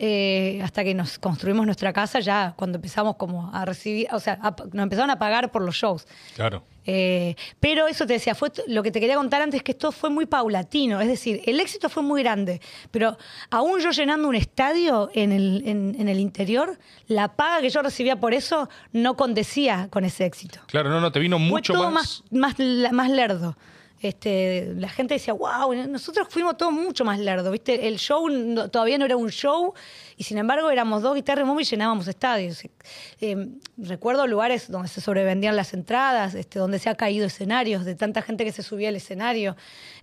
Eh, 0.00 0.60
hasta 0.62 0.84
que 0.84 0.94
nos 0.94 1.18
construimos 1.18 1.66
nuestra 1.66 1.92
casa, 1.92 2.20
ya 2.20 2.54
cuando 2.56 2.76
empezamos 2.76 3.16
como 3.16 3.52
a 3.52 3.64
recibir, 3.64 4.06
o 4.12 4.20
sea, 4.20 4.38
nos 4.72 4.82
empezaron 4.84 5.10
a 5.10 5.18
pagar 5.18 5.50
por 5.50 5.62
los 5.62 5.74
shows. 5.74 6.06
Claro. 6.36 6.62
Eh, 6.90 7.36
pero 7.60 7.86
eso 7.86 8.06
te 8.06 8.14
decía, 8.14 8.34
fue 8.34 8.50
lo 8.66 8.82
que 8.82 8.90
te 8.90 8.98
quería 8.98 9.16
contar 9.16 9.42
antes, 9.42 9.62
que 9.62 9.72
esto 9.72 9.92
fue 9.92 10.08
muy 10.08 10.24
paulatino, 10.24 11.02
es 11.02 11.08
decir, 11.08 11.42
el 11.44 11.60
éxito 11.60 11.90
fue 11.90 12.02
muy 12.02 12.22
grande, 12.22 12.62
pero 12.90 13.18
aún 13.50 13.78
yo 13.80 13.90
llenando 13.90 14.26
un 14.26 14.34
estadio 14.34 15.10
en 15.12 15.32
el, 15.32 15.62
en, 15.66 16.08
el 16.08 16.18
interior, 16.18 16.78
la 17.06 17.36
paga 17.36 17.60
que 17.60 17.68
yo 17.68 17.82
recibía 17.82 18.16
por 18.16 18.32
eso 18.32 18.70
no 18.92 19.18
condecía 19.18 19.88
con 19.90 20.06
ese 20.06 20.24
éxito. 20.24 20.60
Claro, 20.66 20.88
no, 20.88 20.98
no, 20.98 21.12
te 21.12 21.20
vino 21.20 21.38
mucho 21.38 21.74
fue 21.74 21.82
todo 21.82 21.90
más... 21.90 22.24
más, 22.30 22.54
más 22.90 23.10
lerdo. 23.10 23.54
Este, 24.00 24.72
la 24.76 24.88
gente 24.88 25.14
decía, 25.14 25.34
wow, 25.34 25.74
nosotros 25.88 26.28
fuimos 26.30 26.56
todos 26.56 26.72
mucho 26.72 27.04
más 27.04 27.18
lerdo, 27.18 27.50
¿viste? 27.50 27.88
El 27.88 27.98
show 27.98 28.28
todavía 28.70 28.96
no 28.98 29.04
era 29.04 29.16
un 29.16 29.30
show 29.30 29.74
y 30.16 30.24
sin 30.24 30.38
embargo 30.38 30.70
éramos 30.70 31.02
dos 31.02 31.14
guitarras 31.14 31.48
y 31.60 31.64
llenábamos 31.64 32.06
estadios. 32.06 32.62
Eh, 33.20 33.48
recuerdo 33.76 34.26
lugares 34.26 34.70
donde 34.70 34.88
se 34.88 35.00
sobrevendían 35.00 35.56
las 35.56 35.74
entradas, 35.74 36.34
este, 36.34 36.58
donde 36.58 36.78
se 36.78 36.88
ha 36.90 36.94
caído 36.94 37.26
escenarios, 37.26 37.84
de 37.84 37.94
tanta 37.94 38.22
gente 38.22 38.44
que 38.44 38.52
se 38.52 38.62
subía 38.62 38.88
al 38.88 38.96
escenario. 38.96 39.56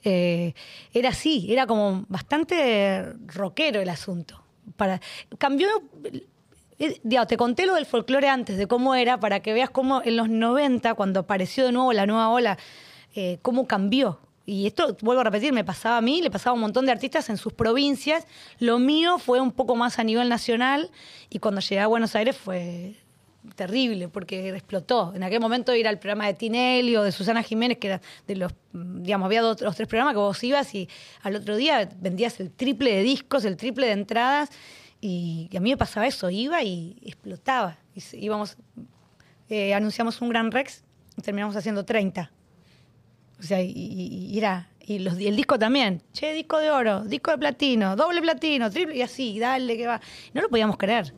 Eh, 0.04 0.54
era 0.94 1.10
así, 1.10 1.48
era 1.50 1.66
como 1.66 2.06
bastante 2.10 3.14
rockero 3.28 3.82
el 3.82 3.90
asunto. 3.90 4.42
Para, 4.76 5.00
cambió 5.38 5.68
eh, 6.80 7.00
te 7.28 7.38
conté 7.38 7.66
lo 7.66 7.76
del 7.76 7.86
folclore 7.86 8.28
antes, 8.28 8.58
de 8.58 8.68
cómo 8.68 8.96
era, 8.96 9.20
para 9.20 9.40
que 9.40 9.54
veas 9.54 9.70
cómo 9.70 10.02
en 10.04 10.18
los 10.18 10.30
90, 10.30 10.94
cuando 10.96 11.22
apareció 11.22 11.66
de 11.66 11.72
nuevo 11.72 11.94
la 11.94 12.06
nueva 12.06 12.30
ola, 12.30 12.58
eh, 13.16 13.40
cómo 13.42 13.66
cambió. 13.66 14.20
Y 14.46 14.68
esto, 14.68 14.96
vuelvo 15.02 15.22
a 15.22 15.24
repetir, 15.24 15.54
me 15.54 15.64
pasaba 15.64 15.98
a 15.98 16.02
mí, 16.02 16.22
le 16.22 16.30
pasaba 16.30 16.52
a 16.52 16.54
un 16.54 16.60
montón 16.60 16.86
de 16.86 16.92
artistas 16.92 17.30
en 17.30 17.38
sus 17.38 17.54
provincias. 17.54 18.28
Lo 18.60 18.78
mío 18.78 19.18
fue 19.18 19.42
un 19.42 19.52
poco 19.52 19.76
más 19.76 19.98
a 19.98 20.04
nivel 20.04 20.30
nacional 20.30 20.92
y 21.30 21.40
cuando 21.40 21.62
llegué 21.62 21.80
a 21.80 21.88
Buenos 21.88 22.16
Aires 22.16 22.38
fue 22.38 22.96
terrible 23.56 24.08
porque 24.08 24.50
explotó. 24.50 25.14
En 25.16 25.24
aquel 25.24 25.40
momento 25.40 25.74
ir 25.74 25.88
al 25.88 25.98
programa 25.98 26.28
de 26.28 26.34
Tinelli 26.34 26.96
o 26.96 27.04
de 27.04 27.12
Susana 27.12 27.42
Jiménez, 27.42 27.78
que 27.80 27.88
era 27.88 28.02
de 28.28 28.36
los, 28.36 28.54
digamos, 28.74 29.26
había 29.26 29.42
dos, 29.42 29.58
tres 29.58 29.88
programas 29.88 30.14
que 30.14 30.20
vos 30.20 30.44
ibas 30.44 30.76
y 30.76 30.90
al 31.24 31.36
otro 31.36 31.56
día 31.56 31.90
vendías 32.00 32.40
el 32.40 32.52
triple 32.52 32.94
de 32.94 33.02
discos, 33.02 33.46
el 33.46 33.58
triple 33.58 33.88
de 33.88 33.94
entradas 33.94 34.50
y, 35.02 35.50
a 35.56 35.60
mí 35.60 35.70
me 35.72 35.78
pasaba 35.78 36.06
eso, 36.06 36.30
iba 36.30 36.62
y 36.64 36.98
explotaba. 37.04 37.78
íbamos, 38.14 38.58
eh, 39.50 39.74
anunciamos 39.74 40.22
un 40.22 40.30
Gran 40.30 40.52
Rex 40.52 40.84
terminamos 41.22 41.56
haciendo 41.56 41.86
30. 41.86 42.32
O 43.40 43.44
sea, 43.44 43.62
y, 43.62 44.38
era. 44.38 44.70
Y, 44.80 45.00
los, 45.00 45.18
el 45.18 45.36
disco 45.36 45.58
también. 45.58 46.02
Che, 46.14 46.34
disco 46.34 46.60
de 46.60 46.70
oro, 46.70 47.04
disco 47.04 47.32
de 47.32 47.38
platino, 47.38 47.96
doble 47.96 48.22
platino, 48.22 48.70
triple, 48.70 48.98
y 48.98 49.02
así, 49.02 49.40
dale, 49.40 49.78
que 49.78 49.88
va. 49.88 50.02
No 50.34 50.42
lo 50.42 50.50
podíamos 50.50 50.78
creer. 50.78 51.14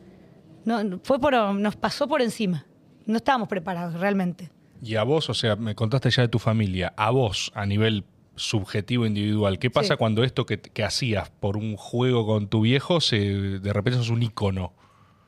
No, 0.64 1.00
fue 1.02 1.20
por, 1.20 1.34
nos 1.54 1.76
pasó 1.76 2.08
por 2.08 2.22
encima. 2.22 2.66
No 3.06 3.16
estábamos 3.16 3.48
preparados 3.48 3.98
realmente. 3.98 4.50
Y 4.82 4.96
a 4.96 5.02
vos, 5.02 5.28
o 5.30 5.34
sea, 5.34 5.56
me 5.56 5.74
contaste 5.74 6.10
ya 6.10 6.22
de 6.22 6.28
tu 6.28 6.38
familia, 6.38 6.92
a 6.96 7.10
vos, 7.10 7.50
a 7.54 7.66
nivel 7.66 8.04
subjetivo 8.36 9.06
individual, 9.06 9.58
¿qué 9.58 9.70
pasa 9.70 9.96
cuando 9.96 10.22
esto 10.22 10.46
que, 10.46 10.60
que, 10.60 10.84
hacías 10.84 11.30
por 11.30 11.56
un 11.56 11.76
juego 11.76 12.24
con 12.24 12.48
tu 12.48 12.60
viejo, 12.60 13.00
se, 13.00 13.18
de 13.18 13.72
repente 13.72 13.98
sos 13.98 14.10
un 14.10 14.22
ícono? 14.22 14.72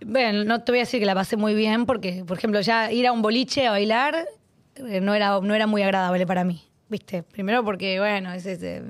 Bueno, 0.05 0.45
no 0.45 0.63
te 0.63 0.73
voy 0.73 0.79
a 0.79 0.83
decir 0.83 1.01
que 1.01 1.07
la 1.07 1.15
pasé 1.15 1.37
muy 1.37 1.55
bien, 1.55 1.87
porque, 1.87 2.25
por 2.25 2.39
ejemplo, 2.39 2.61
ya 2.61 2.93
ir 2.93 3.07
a 3.07 3.13
un 3.13 3.23
boliche 3.23 3.67
a 3.67 3.73
bailar 3.73 4.27
eh, 4.77 5.01
no 5.01 5.15
era, 5.15 5.41
no 5.41 5.55
era 5.55 5.67
muy 5.67 5.83
agradable 5.83 6.27
para 6.27 6.45
mí. 6.45 6.63
¿Viste? 6.91 7.23
Primero 7.23 7.65
porque, 7.65 7.99
bueno, 8.01 8.33
es, 8.33 8.45
eh, 8.47 8.83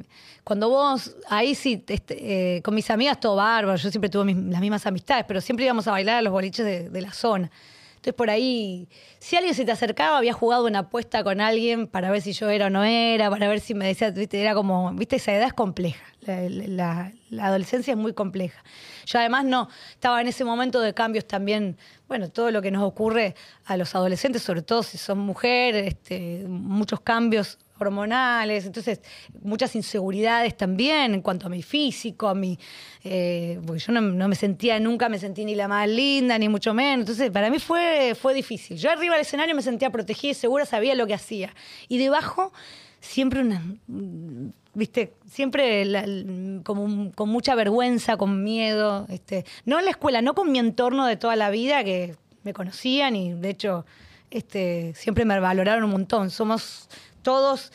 cuando 0.43 0.71
vos, 0.71 1.15
ahí 1.29 1.55
sí, 1.55 1.85
este, 1.87 2.57
eh, 2.57 2.63
con 2.63 2.75
mis 2.75 2.91
amigas 2.91 3.21
todo 3.21 3.37
bárbaro, 3.37 3.77
yo 3.77 3.91
siempre 3.91 4.09
tuve 4.09 4.35
las 4.35 4.61
mismas 4.61 4.87
amistades, 4.87 5.27
pero 5.29 5.41
siempre 5.41 5.67
íbamos 5.67 5.87
a 5.87 5.93
bailar 5.93 6.17
a 6.17 6.23
los 6.23 6.33
boliches 6.33 6.91
de, 6.91 7.01
la 7.01 7.13
zona. 7.13 7.51
Entonces 7.91 8.15
por 8.15 8.31
ahí, 8.31 8.89
si 9.19 9.37
alguien 9.37 9.55
se 9.55 9.67
te 9.67 9.73
acercaba, 9.73 10.17
había 10.17 10.33
jugado 10.33 10.67
una 10.67 10.81
apuesta 10.81 11.23
con 11.23 11.43
alguien 11.43 11.87
para 11.87 12.11
ver 12.11 12.23
si 12.23 12.33
yo 12.33 12.49
era 12.49 12.67
o 12.67 12.71
no 12.71 12.83
era, 12.83 13.29
para 13.29 13.47
ver 13.47 13.61
si 13.61 13.75
me 13.75 13.87
decía, 13.87 14.11
viste, 14.11 14.41
era 14.41 14.55
como, 14.55 14.91
viste, 14.95 15.17
esa 15.17 15.35
edad 15.35 15.49
es 15.49 15.53
compleja, 15.53 16.03
la, 16.23 17.13
la 17.29 17.47
adolescencia 17.47 17.93
es 17.93 17.99
muy 17.99 18.15
compleja. 18.15 18.65
Yo 19.05 19.19
además 19.19 19.45
no, 19.45 19.69
estaba 19.91 20.23
en 20.23 20.29
ese 20.29 20.45
momento 20.45 20.81
de 20.81 20.95
cambios 20.95 21.27
también, 21.27 21.77
bueno, 22.09 22.31
todo 22.31 22.51
lo 22.51 22.63
que 22.63 22.71
nos 22.71 22.83
ocurre 22.85 23.35
a 23.67 23.77
los 23.77 23.95
adolescentes, 23.95 24.43
sobre 24.43 24.63
todo 24.63 24.83
si 24.83 24.97
son 24.97 25.19
mujeres, 25.19 25.89
este, 25.89 26.45
muchos 26.49 27.01
cambios 27.01 27.59
hormonales, 27.81 28.67
entonces 28.67 29.01
muchas 29.43 29.75
inseguridades 29.75 30.57
también 30.57 31.15
en 31.15 31.23
cuanto 31.23 31.47
a 31.47 31.51
mi 31.51 31.63
físico, 31.63 32.29
a 32.29 32.35
mi, 32.35 32.59
eh, 33.05 33.61
porque 33.67 33.81
yo 33.81 33.93
no, 33.93 34.29
me 34.29 34.35
sentía, 34.35 34.79
nunca 34.81 35.09
me 35.09 35.19
sentí 35.19 35.45
ni 35.45 35.55
la 35.55 35.69
más 35.69 35.89
linda, 35.89 36.39
ni 36.39 36.49
mucho 36.49 36.75
menos, 36.75 37.01
entonces 37.01 37.31
para 37.31 37.51
mí 37.51 37.59
fue, 37.59 38.17
fue 38.21 38.35
difícil. 38.35 38.77
Yo 38.77 38.91
arriba 38.91 39.15
del 39.15 39.23
escenario 39.23 39.55
me 39.55 39.63
sentía 39.63 39.91
protegida 39.91 40.33
y 40.33 40.35
segura, 40.35 40.67
sabía 40.67 40.95
lo 40.95 41.07
que 41.07 41.15
hacía. 41.15 41.55
Y 41.89 41.99
debajo 41.99 42.53
siempre 43.01 43.41
una, 43.41 43.63
viste, 44.75 45.15
siempre 45.27 45.85
como 46.65 47.13
con 47.13 47.29
mucha 47.29 47.55
vergüenza, 47.55 48.17
con 48.17 48.45
miedo, 48.45 49.07
este, 49.09 49.45
no 49.65 49.79
en 49.79 49.85
la 49.85 49.91
escuela, 49.91 50.23
no 50.23 50.35
con 50.35 50.53
mi 50.53 50.59
entorno 50.59 51.07
de 51.07 51.17
toda 51.17 51.37
la 51.37 51.51
vida 51.51 51.83
que 51.85 52.17
me 52.43 52.53
conocían 52.53 53.17
y 53.17 53.33
de 53.33 53.51
hecho 53.51 53.85
este, 54.31 54.95
siempre 54.95 55.25
me 55.25 55.39
valoraron 55.41 55.85
un 55.85 55.91
montón. 55.91 56.31
Somos 56.31 56.89
todos, 57.23 57.73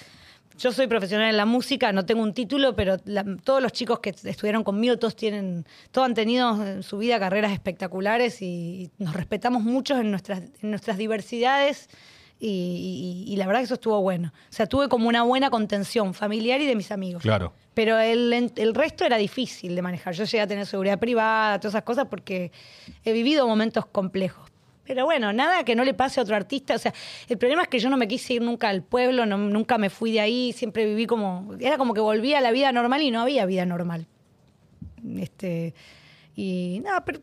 yo 0.57 0.71
soy 0.71 0.87
profesional 0.87 1.29
en 1.29 1.37
la 1.37 1.45
música, 1.45 1.91
no 1.91 2.05
tengo 2.05 2.23
un 2.23 2.33
título, 2.33 2.75
pero 2.75 2.97
todos 3.43 3.61
los 3.61 3.71
chicos 3.73 3.99
que 3.99 4.09
estudiaron 4.09 4.63
conmigo, 4.63 4.97
todos 4.97 5.15
tienen, 5.15 5.65
todos 5.91 6.05
han 6.05 6.13
tenido 6.13 6.63
en 6.65 6.83
su 6.83 6.97
vida 6.97 7.19
carreras 7.19 7.51
espectaculares 7.51 8.41
y, 8.41 8.89
nos 8.97 9.13
respetamos 9.13 9.63
mucho 9.63 9.97
en 9.97 10.11
nuestras, 10.11 10.43
en 10.61 10.69
nuestras 10.69 10.97
diversidades. 10.97 11.89
Y, 12.37 13.33
la 13.37 13.47
verdad 13.47 13.61
que 13.61 13.65
eso 13.65 13.73
estuvo 13.75 13.99
bueno. 14.01 14.31
O 14.35 14.53
sea, 14.53 14.67
tuve 14.67 14.87
como 14.87 15.07
una 15.07 15.23
buena 15.23 15.49
contención 15.49 16.13
familiar 16.13 16.61
y 16.61 16.65
de 16.65 16.75
mis 16.75 16.91
amigos. 16.91 17.23
Claro. 17.23 17.53
Pero 17.73 17.97
el, 17.97 18.51
el, 18.55 18.75
resto 18.75 19.03
era 19.05 19.17
difícil 19.17 19.75
de 19.75 19.81
manejar. 19.81 20.13
Yo 20.13 20.25
llegué 20.25 20.41
a 20.41 20.47
tener 20.47 20.65
seguridad 20.65 20.99
privada, 20.99 21.59
todas 21.59 21.73
esas 21.73 21.83
cosas, 21.83 22.07
porque 22.09 22.51
he 23.03 23.13
vivido 23.13 23.47
momentos 23.47 23.85
complejos. 23.85 24.51
Pero 24.85 25.05
bueno, 25.05 25.33
nada 25.33 25.63
que 25.63 25.75
no 25.75 25.83
le 25.83 25.93
pase 25.93 26.19
a 26.19 26.23
otro 26.23 26.35
artista. 26.35 26.75
O 26.75 26.77
sea, 26.77 26.93
el 27.27 27.37
problema 27.37 27.63
es 27.63 27.67
que 27.67 27.79
yo 27.79 27.89
no 27.89 27.97
me 27.97 28.07
quise 28.07 28.35
ir 28.35 28.41
nunca 28.41 28.69
al 28.69 28.83
pueblo, 28.83 29.25
nunca 29.25 29.77
me 29.77 29.89
fui 29.89 30.11
de 30.11 30.19
ahí, 30.19 30.53
siempre 30.53 30.85
viví 30.85 31.07
como. 31.07 31.53
Era 31.59 31.77
como 31.77 31.93
que 31.93 32.01
volvía 32.01 32.37
a 32.37 32.41
la 32.41 32.51
vida 32.51 32.71
normal 32.71 33.01
y 33.01 33.11
no 33.11 33.21
había 33.21 33.45
vida 33.45 33.65
normal. 33.65 34.05
Este. 35.17 35.73
Y 36.35 36.81
nada, 36.83 37.03
pero. 37.03 37.19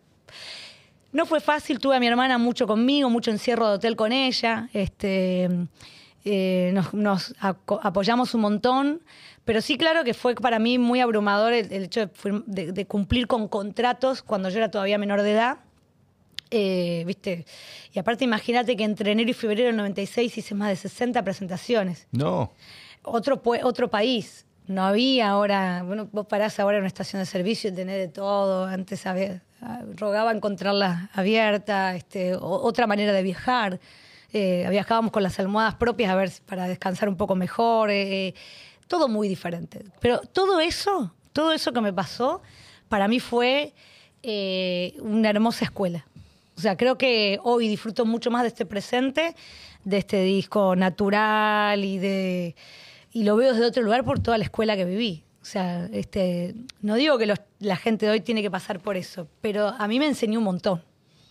No 1.12 1.26
fue 1.26 1.40
fácil, 1.40 1.78
tuve 1.78 1.94
a 1.96 2.00
mi 2.00 2.06
hermana 2.06 2.38
mucho 2.38 2.66
conmigo, 2.66 3.10
mucho 3.10 3.30
encierro 3.30 3.68
de 3.68 3.74
hotel 3.74 3.96
con 3.96 4.12
ella. 4.12 4.68
Este. 4.72 5.48
Eh, 6.24 6.72
nos, 6.92 7.34
apoyamos 7.40 8.32
un 8.34 8.42
montón, 8.42 9.02
pero 9.44 9.60
sí, 9.60 9.76
claro 9.76 10.04
que 10.04 10.14
fue 10.14 10.36
para 10.36 10.60
mí 10.60 10.78
muy 10.78 11.00
abrumador 11.00 11.52
el, 11.52 11.72
hecho 11.72 12.08
de 12.46 12.86
cumplir 12.86 13.26
con 13.26 13.48
contratos 13.48 14.22
cuando 14.22 14.48
yo 14.48 14.58
era 14.58 14.70
todavía 14.70 14.98
menor 14.98 15.22
de 15.22 15.32
edad 15.32 15.58
eh, 16.55 17.03
¿Viste? 17.07 17.46
Y 17.94 17.98
aparte, 17.98 18.24
imagínate 18.24 18.76
que 18.76 18.84
entre 18.84 19.12
enero 19.12 19.30
y 19.30 19.32
febrero 19.32 19.68
del 19.68 19.76
96 19.76 20.36
hice 20.36 20.55
más 20.55 20.68
de 20.68 20.76
60 20.76 21.24
presentaciones. 21.24 22.07
No. 22.12 22.53
Otro, 23.03 23.40
otro 23.62 23.88
país. 23.88 24.44
No 24.66 24.84
había 24.84 25.30
ahora. 25.30 25.82
Bueno, 25.82 26.11
vos 26.12 26.26
parás 26.26 26.61
ahora 26.61 26.76
en 26.76 26.82
una 26.82 26.88
estación 26.88 27.22
de 27.22 27.26
servicio 27.26 27.70
y 27.70 27.72
tenés 27.72 27.96
de 27.96 28.09
todo. 28.09 28.66
Antes 28.66 29.07
había, 29.07 29.42
rogaba 29.96 30.30
encontrarla 30.30 31.09
abierta, 31.14 31.96
este, 31.96 32.36
otra 32.36 32.86
manera 32.86 33.14
de 33.14 33.22
viajar. 33.22 33.80
Eh, 34.34 34.66
viajábamos 34.68 35.11
con 35.11 35.22
las 35.22 35.38
almohadas 35.40 35.76
propias 35.76 36.11
a 36.11 36.16
ver 36.16 36.30
para 36.44 36.68
descansar 36.68 37.09
un 37.09 37.16
poco 37.16 37.34
mejor. 37.34 37.90
Eh, 37.90 38.34
todo 38.88 39.09
muy 39.09 39.26
diferente. 39.26 39.86
Pero 40.00 40.20
todo 40.20 40.61
eso, 40.61 41.14
todo 41.32 41.53
eso 41.53 41.72
que 41.72 41.80
me 41.80 41.94
pasó, 41.94 42.42
para 42.90 43.09
mí 43.09 43.20
fue 43.20 43.72
una 45.00 45.30
hermosa 45.30 45.64
escuela. 45.64 46.07
O 46.57 46.61
sea, 46.61 46.76
creo 46.76 46.98
que 46.98 47.38
hoy 47.42 47.68
disfruto 47.68 48.05
mucho 48.05 48.30
más 48.30 48.42
de 48.42 48.48
este 48.48 48.66
presente, 48.66 49.34
de 49.84 49.98
este 49.98 50.22
disco 50.22 50.76
natural 50.76 51.84
y 51.84 51.98
de 51.98 52.55
y 53.12 53.24
lo 53.24 53.36
veo 53.36 53.53
desde 53.53 53.66
otro 53.66 53.82
lugar 53.82 54.05
por 54.05 54.20
toda 54.20 54.38
la 54.38 54.44
escuela 54.44 54.76
que 54.76 54.84
viví. 54.84 55.24
O 55.42 55.44
sea, 55.44 55.88
este, 55.92 56.55
no 56.80 56.94
digo 56.94 57.18
que 57.18 57.32
la 57.59 57.76
gente 57.76 58.07
de 58.07 58.12
hoy 58.12 58.20
tiene 58.20 58.42
que 58.42 58.50
pasar 58.50 58.80
por 58.80 58.96
eso, 58.96 59.28
pero 59.40 59.68
a 59.68 59.88
mí 59.88 59.98
me 59.98 60.07
enseñó 60.07 60.38
un 60.38 60.44
montón. 60.44 60.82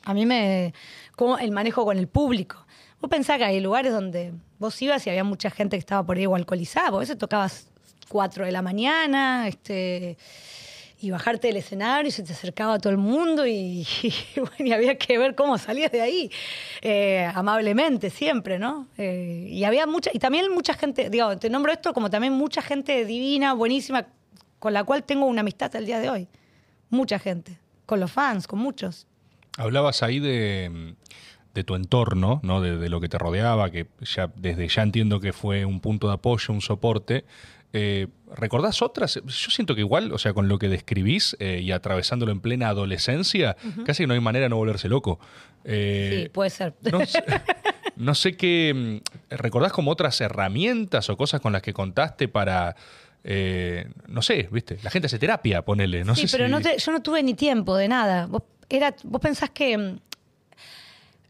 A 0.03 0.13
mí 0.13 0.25
me, 0.25 0.73
como 1.15 1.37
el 1.37 1.51
manejo 1.51 1.85
con 1.85 1.97
el 1.97 2.07
público. 2.07 2.65
Vos 2.99 3.09
pensás 3.09 3.37
que 3.37 3.45
hay 3.45 3.59
lugares 3.59 3.93
donde 3.93 4.33
vos 4.59 4.79
ibas 4.81 5.05
y 5.07 5.09
había 5.09 5.23
mucha 5.23 5.49
gente 5.49 5.75
que 5.75 5.79
estaba 5.79 6.05
por 6.05 6.17
ahí 6.17 6.25
o 6.25 6.35
alcoholizada, 6.35 6.91
vos 6.91 6.97
a 6.97 6.99
veces 6.99 7.17
tocabas 7.17 7.67
4 8.09 8.45
de 8.45 8.51
la 8.51 8.61
mañana, 8.61 9.47
este, 9.47 10.17
y 11.01 11.09
bajarte 11.09 11.47
del 11.47 11.57
escenario 11.57 12.09
y 12.09 12.11
se 12.11 12.21
te 12.21 12.31
acercaba 12.33 12.75
a 12.75 12.79
todo 12.79 12.91
el 12.91 12.97
mundo 12.97 13.47
y, 13.47 13.87
y 14.59 14.71
había 14.71 14.97
que 14.97 15.17
ver 15.17 15.33
cómo 15.35 15.57
salías 15.57 15.91
de 15.91 16.01
ahí, 16.01 16.31
eh, 16.81 17.29
amablemente 17.33 18.09
siempre, 18.09 18.59
¿no? 18.59 18.87
Eh, 18.97 19.47
y 19.49 19.63
había 19.63 19.87
mucha, 19.87 20.11
y 20.13 20.19
también 20.19 20.51
mucha 20.53 20.75
gente, 20.75 21.09
digo, 21.09 21.35
te 21.37 21.49
nombro 21.49 21.71
esto 21.71 21.93
como 21.93 22.09
también 22.09 22.33
mucha 22.33 22.61
gente 22.61 23.03
divina, 23.05 23.53
buenísima, 23.53 24.05
con 24.59 24.73
la 24.73 24.83
cual 24.83 25.03
tengo 25.03 25.25
una 25.25 25.41
amistad 25.41 25.75
el 25.75 25.87
día 25.87 25.99
de 25.99 26.09
hoy. 26.09 26.27
Mucha 26.91 27.17
gente, 27.17 27.57
con 27.87 27.99
los 27.99 28.11
fans, 28.11 28.45
con 28.45 28.59
muchos. 28.59 29.07
Hablabas 29.57 30.03
ahí 30.03 30.19
de, 30.19 30.93
de 31.55 31.63
tu 31.63 31.75
entorno, 31.75 32.41
¿no? 32.43 32.61
De, 32.61 32.77
de, 32.77 32.89
lo 32.89 33.01
que 33.01 33.09
te 33.09 33.17
rodeaba, 33.17 33.71
que 33.71 33.87
ya 34.01 34.31
desde 34.35 34.67
ya 34.67 34.83
entiendo 34.83 35.19
que 35.19 35.33
fue 35.33 35.65
un 35.65 35.79
punto 35.79 36.07
de 36.07 36.13
apoyo, 36.13 36.53
un 36.53 36.61
soporte. 36.61 37.25
Eh, 37.73 38.07
¿Recordás 38.35 38.81
otras? 38.81 39.15
Yo 39.15 39.51
siento 39.51 39.75
que 39.75 39.81
igual, 39.81 40.11
o 40.11 40.17
sea, 40.17 40.33
con 40.33 40.47
lo 40.47 40.59
que 40.59 40.67
describís 40.69 41.35
eh, 41.39 41.61
y 41.63 41.71
atravesándolo 41.71 42.31
en 42.31 42.41
plena 42.41 42.69
adolescencia, 42.69 43.55
uh 43.63 43.67
-huh. 43.67 43.83
casi 43.83 44.05
no 44.07 44.13
hay 44.13 44.19
manera 44.19 44.43
de 44.43 44.49
no 44.49 44.57
volverse 44.57 44.89
loco. 44.89 45.19
Eh, 45.63 46.23
sí, 46.23 46.29
puede 46.29 46.49
ser. 46.49 46.73
No 46.91 47.05
sé, 47.05 47.23
no 47.95 48.15
sé 48.15 48.35
qué. 48.35 49.01
¿Recordás 49.29 49.71
como 49.71 49.91
otras 49.91 50.19
herramientas 50.21 51.09
o 51.09 51.17
cosas 51.17 51.41
con 51.41 51.53
las 51.53 51.61
que 51.61 51.73
contaste 51.73 52.27
para. 52.27 52.75
Eh, 53.23 53.85
no 54.07 54.21
sé, 54.21 54.49
viste, 54.51 54.79
la 54.81 54.89
gente 54.89 55.05
hace 55.05 55.19
terapia, 55.19 55.61
ponele. 55.63 56.03
No 56.03 56.15
sí, 56.15 56.27
sé 56.27 56.37
pero 56.37 56.47
si... 56.47 56.51
no 56.51 56.61
te, 56.61 56.77
yo 56.77 56.91
no 56.91 57.01
tuve 57.01 57.21
ni 57.21 57.35
tiempo 57.35 57.75
de 57.75 57.87
nada. 57.87 58.25
Vos, 58.25 58.43
era, 58.69 58.95
vos 59.03 59.21
pensás 59.21 59.49
que. 59.51 59.97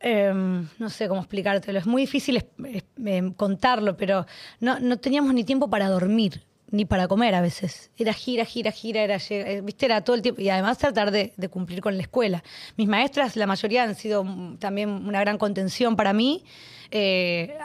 Eh, 0.04 0.34
no 0.34 0.90
sé 0.90 1.08
cómo 1.08 1.22
explicártelo, 1.22 1.78
es 1.78 1.86
muy 1.86 2.04
difícil 2.04 2.44
eh, 2.66 3.32
contarlo, 3.38 3.96
pero 3.98 4.26
no, 4.60 4.80
no, 4.80 4.98
teníamos 4.98 5.34
ni 5.34 5.44
tiempo 5.44 5.70
para 5.70 5.90
dormir, 5.90 6.44
ni 6.72 6.86
para 6.86 7.08
comer 7.08 7.36
a 7.36 7.42
veces. 7.42 7.92
Era 7.98 8.14
gira, 8.14 8.46
gira, 8.46 8.72
gira, 8.72 9.04
era, 9.04 9.18
viste, 9.62 9.86
era 9.86 10.02
todo 10.04 10.16
el 10.16 10.22
tiempo. 10.22 10.42
Y 10.42 10.50
además 10.50 10.78
tratar 10.78 11.12
de, 11.12 11.34
cumplir 11.50 11.82
con 11.82 11.96
la 11.98 12.02
escuela. 12.02 12.44
Mis 12.78 12.88
maestras, 12.88 13.36
la 13.36 13.46
mayoría 13.46 13.84
han 13.84 13.96
sido 13.96 14.26
también 14.58 14.90
una 14.90 15.20
gran 15.20 15.38
contención 15.38 15.96
para 15.96 16.14
mí. 16.14 16.44
Eh, 16.90 17.56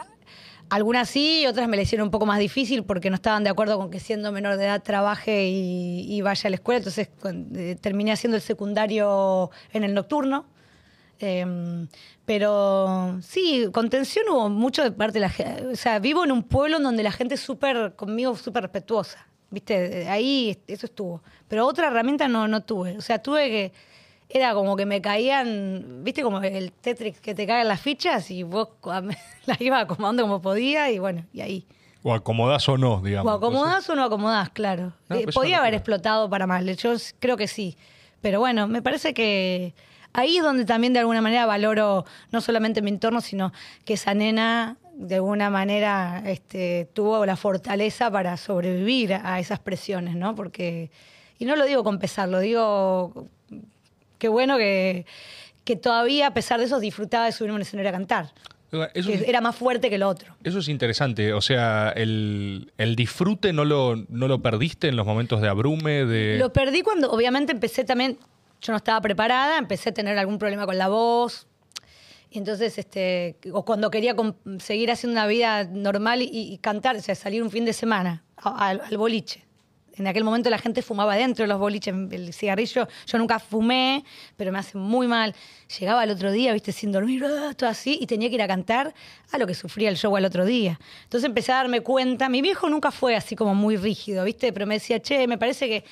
algunas 0.69 1.09
sí, 1.09 1.45
otras 1.47 1.69
me 1.69 1.77
la 1.77 1.83
hicieron 1.83 2.07
un 2.07 2.11
poco 2.11 2.25
más 2.25 2.39
difícil 2.39 2.83
porque 2.83 3.09
no 3.09 3.15
estaban 3.15 3.45
de 3.45 3.49
acuerdo 3.49 3.77
con 3.77 3.89
que 3.89 4.01
siendo 4.01 4.33
menor 4.33 4.57
de 4.57 4.65
edad 4.65 4.83
trabaje 4.83 5.47
y, 5.47 6.21
vaya 6.21 6.47
a 6.47 6.49
la 6.49 6.55
escuela. 6.57 6.79
Entonces 6.79 7.09
eh, 7.55 7.77
terminé 7.79 8.11
haciendo 8.11 8.35
el 8.35 8.43
secundario 8.43 9.49
en 9.71 9.85
el 9.85 9.93
nocturno. 9.93 10.45
Eh, 11.19 11.87
pero 12.27 13.19
sí, 13.21 13.69
contención 13.71 14.25
hubo 14.27 14.49
mucho 14.49 14.83
de 14.83 14.91
parte 14.91 15.13
de 15.13 15.21
la 15.21 15.29
gente. 15.29 15.65
O 15.67 15.77
sea, 15.77 15.97
vivo 15.99 16.25
en 16.25 16.33
un 16.33 16.43
pueblo 16.43 16.75
en 16.75 16.83
donde 16.83 17.01
la 17.01 17.13
gente 17.13 17.35
es 17.35 17.39
súper, 17.39 17.95
conmigo, 17.95 18.35
súper 18.35 18.63
respetuosa. 18.63 19.25
¿Viste? 19.49 20.09
Ahí 20.09 20.59
eso 20.67 20.87
estuvo. 20.87 21.23
Pero 21.47 21.65
otra 21.65 21.87
herramienta 21.87 22.27
no, 22.27 22.49
no 22.49 22.63
tuve. 22.63 22.97
O 22.97 23.01
sea, 23.01 23.23
tuve 23.23 23.47
que. 23.47 23.73
Era 24.27 24.53
como 24.53 24.75
que 24.75 24.85
me 24.85 25.01
caían, 25.01 26.03
¿viste? 26.03 26.21
Como 26.21 26.41
el 26.41 26.73
Tetris 26.73 27.17
que 27.21 27.33
te 27.33 27.47
caen 27.47 27.69
las 27.69 27.79
fichas 27.79 28.29
y 28.29 28.43
vos 28.43 28.71
las 29.45 29.61
ibas 29.61 29.83
acomodando 29.83 30.23
como 30.23 30.41
podía 30.41 30.91
y 30.91 30.99
bueno, 30.99 31.23
y 31.31 31.39
ahí. 31.39 31.65
O 32.03 32.13
acomodás 32.13 32.67
o 32.67 32.77
no, 32.77 32.99
digamos. 32.99 33.31
O 33.31 33.35
acomodás 33.37 33.89
o 33.89 33.95
no 33.95 34.03
acomodás, 34.03 34.49
claro. 34.49 34.91
No, 35.07 35.15
eh, 35.15 35.27
podía 35.33 35.59
haber 35.59 35.75
explotado 35.75 36.29
para 36.29 36.45
mal. 36.45 36.75
Yo 36.75 36.93
creo 37.19 37.37
que 37.37 37.47
sí. 37.47 37.77
Pero 38.19 38.41
bueno, 38.41 38.67
me 38.67 38.81
parece 38.81 39.13
que 39.13 39.73
ahí 40.17 40.37
es 40.37 40.43
donde 40.43 40.65
también 40.65 40.93
de 40.93 40.99
alguna 40.99 41.21
manera 41.21 41.45
valoro 41.45 42.05
no 42.31 42.41
solamente 42.41 42.81
mi 42.81 42.89
entorno, 42.89 43.21
sino 43.21 43.53
que 43.85 43.93
esa 43.93 44.13
nena 44.13 44.77
de 44.95 45.15
alguna 45.15 45.49
manera 45.49 46.23
este, 46.25 46.89
tuvo 46.93 47.25
la 47.25 47.35
fortaleza 47.35 48.09
para 48.09 48.35
sobrevivir 48.35 49.13
a 49.13 49.39
esas 49.39 49.59
presiones, 49.59 50.15
¿no? 50.15 50.35
Porque, 50.35 50.89
y 51.37 51.45
no 51.45 51.55
lo 51.55 51.65
digo 51.65 51.83
con 51.83 51.99
pesar, 51.99 52.29
lo 52.29 52.39
digo, 52.39 53.27
qué 54.17 54.27
bueno 54.27 54.57
que, 54.57 55.05
que 55.63 55.75
todavía 55.75 56.27
a 56.27 56.33
pesar 56.33 56.59
de 56.59 56.65
eso 56.65 56.79
disfrutaba 56.79 57.25
de 57.25 57.31
subirme 57.31 57.53
a 57.53 57.57
un 57.57 57.61
escenario 57.61 57.89
a 57.89 57.93
cantar. 57.93 58.31
Eso 58.93 59.11
era 59.11 59.39
más 59.39 59.55
fuerte 59.55 59.89
que 59.89 59.97
lo 59.97 60.09
otro. 60.09 60.35
Eso 60.43 60.59
es 60.59 60.67
interesante. 60.67 61.31
O 61.31 61.41
sea, 61.41 61.93
el, 61.95 62.73
el 62.77 62.97
disfrute 62.97 63.53
no 63.53 63.63
lo, 63.63 63.95
no 64.09 64.27
lo 64.27 64.41
perdiste 64.41 64.89
en 64.89 64.97
los 64.97 65.05
momentos 65.05 65.41
de 65.41 65.47
abrume. 65.47 66.05
De... 66.05 66.37
Lo 66.37 66.51
perdí 66.51 66.81
cuando 66.81 67.09
obviamente 67.11 67.53
empecé 67.53 67.85
también 67.85 68.17
yo 68.61 68.73
no 68.73 68.77
estaba 68.77 69.01
preparada, 69.01 69.57
empecé 69.57 69.89
a 69.89 69.93
tener 69.93 70.17
algún 70.17 70.37
problema 70.37 70.65
con 70.65 70.77
la 70.77 70.87
voz. 70.87 71.47
Y 72.29 72.39
entonces, 72.39 72.77
este, 72.77 73.37
o 73.53 73.63
cuando 73.63 73.89
quería 73.89 74.15
seguir 74.59 74.91
haciendo 74.91 75.13
una 75.13 75.27
vida 75.27 75.63
normal 75.63 76.21
y, 76.21 76.57
cantar, 76.61 76.95
o 76.97 77.01
sea, 77.01 77.15
salir 77.15 77.41
un 77.41 77.49
fin 77.49 77.63
de 77.63 77.73
semana 77.73 78.23
al, 78.35 78.81
al, 78.81 78.97
boliche. 78.97 79.45
En 79.95 80.05
aquel 80.05 80.23
momento 80.23 80.49
la 80.51 80.59
gente 80.59 80.83
fumaba 80.83 81.15
dentro 81.15 81.43
de 81.43 81.47
los 81.47 81.57
boliches, 81.57 81.95
el 82.11 82.33
cigarrillo. 82.33 82.87
Yo 83.07 83.17
nunca 83.17 83.39
fumé, 83.39 84.03
pero 84.35 84.51
me 84.51 84.59
hace 84.59 84.77
muy 84.77 85.07
mal. 85.07 85.33
Llegaba 85.79 86.03
el 86.03 86.11
otro 86.11 86.31
día, 86.31 86.53
viste, 86.53 86.71
sin 86.71 86.91
dormir, 86.91 87.25
todo 87.55 87.69
así, 87.69 87.97
y 87.99 88.05
tenía 88.05 88.29
que 88.29 88.35
ir 88.35 88.41
a 88.41 88.47
cantar 88.47 88.93
a 89.31 89.37
lo 89.39 89.47
que 89.47 89.55
sufría 89.55 89.89
el 89.89 89.97
show 89.97 90.15
al 90.15 90.25
otro 90.25 90.45
día. 90.45 90.79
Entonces 91.03 91.27
empecé 91.27 91.53
a 91.53 91.55
darme 91.55 91.81
cuenta. 91.81 92.29
Mi 92.29 92.43
viejo 92.43 92.69
nunca 92.69 92.91
fue 92.91 93.15
así 93.15 93.35
como 93.35 93.55
muy 93.55 93.75
rígido, 93.77 94.23
viste, 94.25 94.53
pero 94.53 94.67
me 94.67 94.75
decía, 94.75 95.01
che, 95.01 95.25
me 95.27 95.39
parece 95.39 95.67
que 95.67 95.83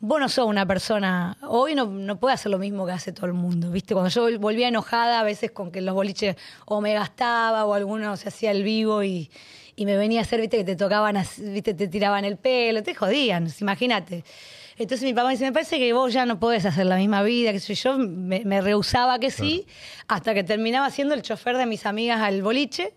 vos 0.00 0.20
no 0.20 0.28
sos 0.28 0.46
una 0.46 0.64
persona, 0.66 1.36
hoy 1.42 1.74
no, 1.74 1.86
no 1.86 2.20
puede 2.20 2.34
hacer 2.34 2.50
lo 2.52 2.58
mismo 2.58 2.86
que 2.86 2.92
hace 2.92 3.12
todo 3.12 3.26
el 3.26 3.32
mundo, 3.32 3.70
¿viste? 3.70 3.94
Cuando 3.94 4.10
yo 4.10 4.38
volvía 4.38 4.68
enojada 4.68 5.20
a 5.20 5.24
veces 5.24 5.50
con 5.50 5.72
que 5.72 5.80
los 5.80 5.94
boliches 5.94 6.36
o 6.66 6.80
me 6.80 6.94
gastaba 6.94 7.64
o 7.64 7.74
alguno 7.74 8.16
se 8.16 8.28
hacía 8.28 8.52
el 8.52 8.62
vivo 8.62 9.02
y, 9.02 9.30
y 9.74 9.86
me 9.86 9.96
venía 9.96 10.20
a 10.20 10.22
hacer, 10.22 10.40
¿viste? 10.40 10.58
Que 10.58 10.64
te 10.64 10.76
tocaban, 10.76 11.16
¿viste? 11.38 11.74
Te 11.74 11.88
tiraban 11.88 12.24
el 12.24 12.36
pelo, 12.36 12.82
te 12.82 12.94
jodían, 12.94 13.48
imagínate. 13.60 14.24
Entonces 14.76 15.04
mi 15.04 15.12
papá 15.12 15.26
me 15.26 15.32
dice, 15.32 15.44
me 15.44 15.52
parece 15.52 15.78
que 15.78 15.92
vos 15.92 16.12
ya 16.12 16.24
no 16.24 16.38
podés 16.38 16.64
hacer 16.64 16.86
la 16.86 16.96
misma 16.96 17.24
vida, 17.24 17.52
que 17.52 17.58
yo 17.58 17.98
me, 17.98 18.44
me 18.44 18.60
rehusaba 18.60 19.18
que 19.18 19.32
sí, 19.32 19.64
claro. 19.66 20.04
hasta 20.06 20.34
que 20.34 20.44
terminaba 20.44 20.88
siendo 20.90 21.14
el 21.14 21.22
chofer 21.22 21.56
de 21.56 21.66
mis 21.66 21.84
amigas 21.84 22.20
al 22.20 22.42
boliche 22.42 22.94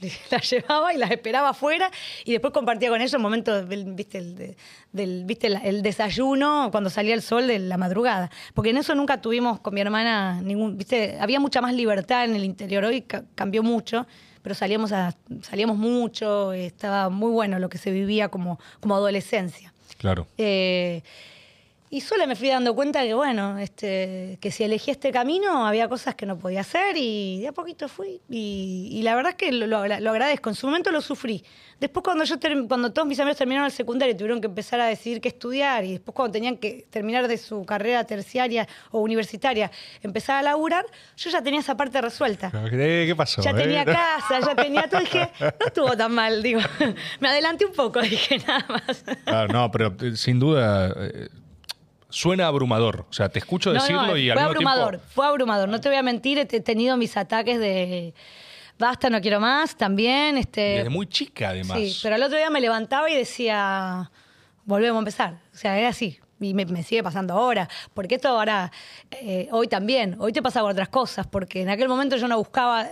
las 0.30 0.50
llevaba 0.50 0.94
y 0.94 0.96
las 0.96 1.10
esperaba 1.10 1.50
afuera 1.50 1.90
y 2.24 2.32
después 2.32 2.52
compartía 2.52 2.88
con 2.90 3.00
ellos 3.00 3.20
momentos 3.20 3.68
del, 3.68 3.84
viste, 3.92 4.18
el, 4.18 4.56
del, 4.92 5.24
viste 5.24 5.46
el, 5.46 5.82
desayuno 5.82 6.68
cuando 6.70 6.90
salía 6.90 7.14
el 7.14 7.22
sol 7.22 7.46
de 7.46 7.58
la 7.58 7.76
madrugada. 7.76 8.30
Porque 8.54 8.70
en 8.70 8.78
eso 8.78 8.94
nunca 8.94 9.20
tuvimos 9.20 9.60
con 9.60 9.74
mi 9.74 9.80
hermana 9.80 10.40
ningún, 10.42 10.76
viste, 10.76 11.18
había 11.20 11.40
mucha 11.40 11.60
más 11.60 11.74
libertad 11.74 12.24
en 12.24 12.36
el 12.36 12.44
interior, 12.44 12.84
hoy 12.84 13.02
ca 13.02 13.24
cambió 13.34 13.62
mucho, 13.62 14.06
pero 14.42 14.54
salíamos, 14.54 14.92
a, 14.92 15.14
salíamos 15.42 15.76
mucho, 15.76 16.52
estaba 16.52 17.08
muy 17.08 17.30
bueno 17.30 17.58
lo 17.58 17.68
que 17.68 17.78
se 17.78 17.90
vivía 17.90 18.28
como, 18.28 18.58
como 18.80 18.94
adolescencia. 18.94 19.72
Claro. 19.98 20.26
Eh, 20.38 21.02
y 21.90 22.02
solo 22.02 22.26
me 22.26 22.36
fui 22.36 22.48
dando 22.48 22.74
cuenta 22.74 23.02
que, 23.02 23.14
bueno, 23.14 23.58
este, 23.58 24.38
que 24.40 24.50
si 24.50 24.64
elegí 24.64 24.90
este 24.90 25.10
camino 25.10 25.66
había 25.66 25.88
cosas 25.88 26.14
que 26.14 26.26
no 26.26 26.38
podía 26.38 26.60
hacer 26.60 26.96
y 26.96 27.40
de 27.40 27.48
a 27.48 27.52
poquito 27.52 27.88
fui. 27.88 28.20
Y, 28.28 28.90
y 28.92 29.02
la 29.02 29.14
verdad 29.14 29.30
es 29.30 29.36
que 29.36 29.52
lo, 29.52 29.66
lo, 29.66 29.86
lo, 29.86 30.10
agradezco. 30.10 30.50
En 30.50 30.54
su 30.54 30.66
momento 30.66 30.90
lo 30.90 31.00
sufrí. 31.00 31.42
Después 31.80 32.04
cuando, 32.04 32.24
yo 32.24 32.36
cuando 32.68 32.92
todos 32.92 33.08
mis 33.08 33.18
amigos 33.20 33.38
terminaron 33.38 33.66
el 33.66 33.72
secundario 33.72 34.14
y 34.14 34.16
tuvieron 34.18 34.40
que 34.40 34.48
empezar 34.48 34.80
a 34.80 34.86
decidir 34.86 35.20
qué 35.20 35.28
estudiar 35.28 35.84
y 35.84 35.92
después 35.92 36.14
cuando 36.14 36.32
tenían 36.32 36.56
que 36.56 36.86
terminar 36.90 37.26
de 37.26 37.38
su 37.38 37.64
carrera 37.64 38.04
terciaria 38.04 38.68
o 38.90 39.00
universitaria, 39.00 39.70
empezar 40.02 40.36
a 40.36 40.42
laburar, 40.42 40.84
yo 41.16 41.30
ya 41.30 41.40
tenía 41.40 41.60
esa 41.60 41.76
parte 41.76 42.00
resuelta. 42.02 42.50
¿Qué 42.50 43.14
pasó? 43.16 43.40
Ya 43.40 43.52
eh? 43.52 43.54
tenía 43.54 43.84
casa, 43.84 44.40
ya 44.40 44.54
tenía 44.54 44.88
todo. 44.88 45.00
Dije, 45.00 45.30
no 45.40 45.66
estuvo 45.66 45.96
tan 45.96 46.12
mal, 46.12 46.42
digo. 46.42 46.60
Me 47.20 47.28
adelanté 47.28 47.64
un 47.64 47.72
poco, 47.72 48.00
dije 48.02 48.38
nada 48.46 48.66
más. 48.68 49.04
Claro, 49.24 49.52
no, 49.52 49.70
pero 49.70 49.94
eh, 50.02 50.16
sin 50.16 50.38
duda... 50.38 50.94
Eh 50.98 51.28
suena 52.08 52.46
abrumador. 52.46 53.06
O 53.08 53.12
sea, 53.12 53.28
te 53.28 53.38
escucho 53.38 53.72
decirlo 53.72 54.06
no, 54.06 54.16
y 54.16 54.30
al 54.30 54.38
fue 54.38 54.42
mismo 54.42 54.50
abrumador, 54.50 54.90
tiempo... 54.96 55.06
Fue 55.14 55.26
abrumador, 55.26 55.68
no 55.68 55.80
te 55.80 55.88
voy 55.88 55.98
a 55.98 56.02
mentir, 56.02 56.38
he 56.38 56.46
tenido 56.46 56.96
mis 56.96 57.16
ataques 57.16 57.58
de 57.58 58.14
basta, 58.78 59.10
no 59.10 59.20
quiero 59.20 59.40
más, 59.40 59.76
también. 59.76 60.38
Este, 60.38 60.60
Desde 60.60 60.90
muy 60.90 61.06
chica, 61.06 61.50
además. 61.50 61.78
Sí, 61.78 61.98
pero 62.02 62.16
el 62.16 62.22
otro 62.22 62.38
día 62.38 62.50
me 62.50 62.60
levantaba 62.60 63.10
y 63.10 63.16
decía, 63.16 64.10
volvemos 64.64 64.96
a 64.96 65.00
empezar. 65.00 65.40
O 65.52 65.56
sea, 65.56 65.78
era 65.78 65.88
así. 65.88 66.18
Y 66.40 66.54
me, 66.54 66.64
me 66.66 66.82
sigue 66.82 67.02
pasando 67.02 67.34
ahora. 67.34 67.68
Porque 67.94 68.14
esto 68.14 68.28
ahora, 68.28 68.70
eh, 69.10 69.48
hoy 69.50 69.66
también, 69.66 70.16
hoy 70.20 70.32
te 70.32 70.40
pasa 70.40 70.60
con 70.60 70.70
otras 70.70 70.88
cosas, 70.88 71.26
porque 71.26 71.62
en 71.62 71.68
aquel 71.68 71.88
momento 71.88 72.16
yo 72.16 72.28
no 72.28 72.38
buscaba 72.38 72.88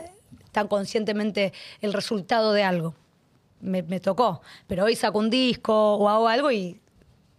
tan 0.52 0.68
conscientemente 0.68 1.52
el 1.80 1.92
resultado 1.92 2.52
de 2.52 2.64
algo. 2.64 2.94
Me, 3.60 3.82
me 3.82 4.00
tocó. 4.00 4.42
Pero 4.66 4.84
hoy 4.84 4.96
saco 4.96 5.18
un 5.18 5.30
disco 5.30 5.94
o 5.94 6.08
hago 6.08 6.28
algo 6.28 6.50
y 6.50 6.80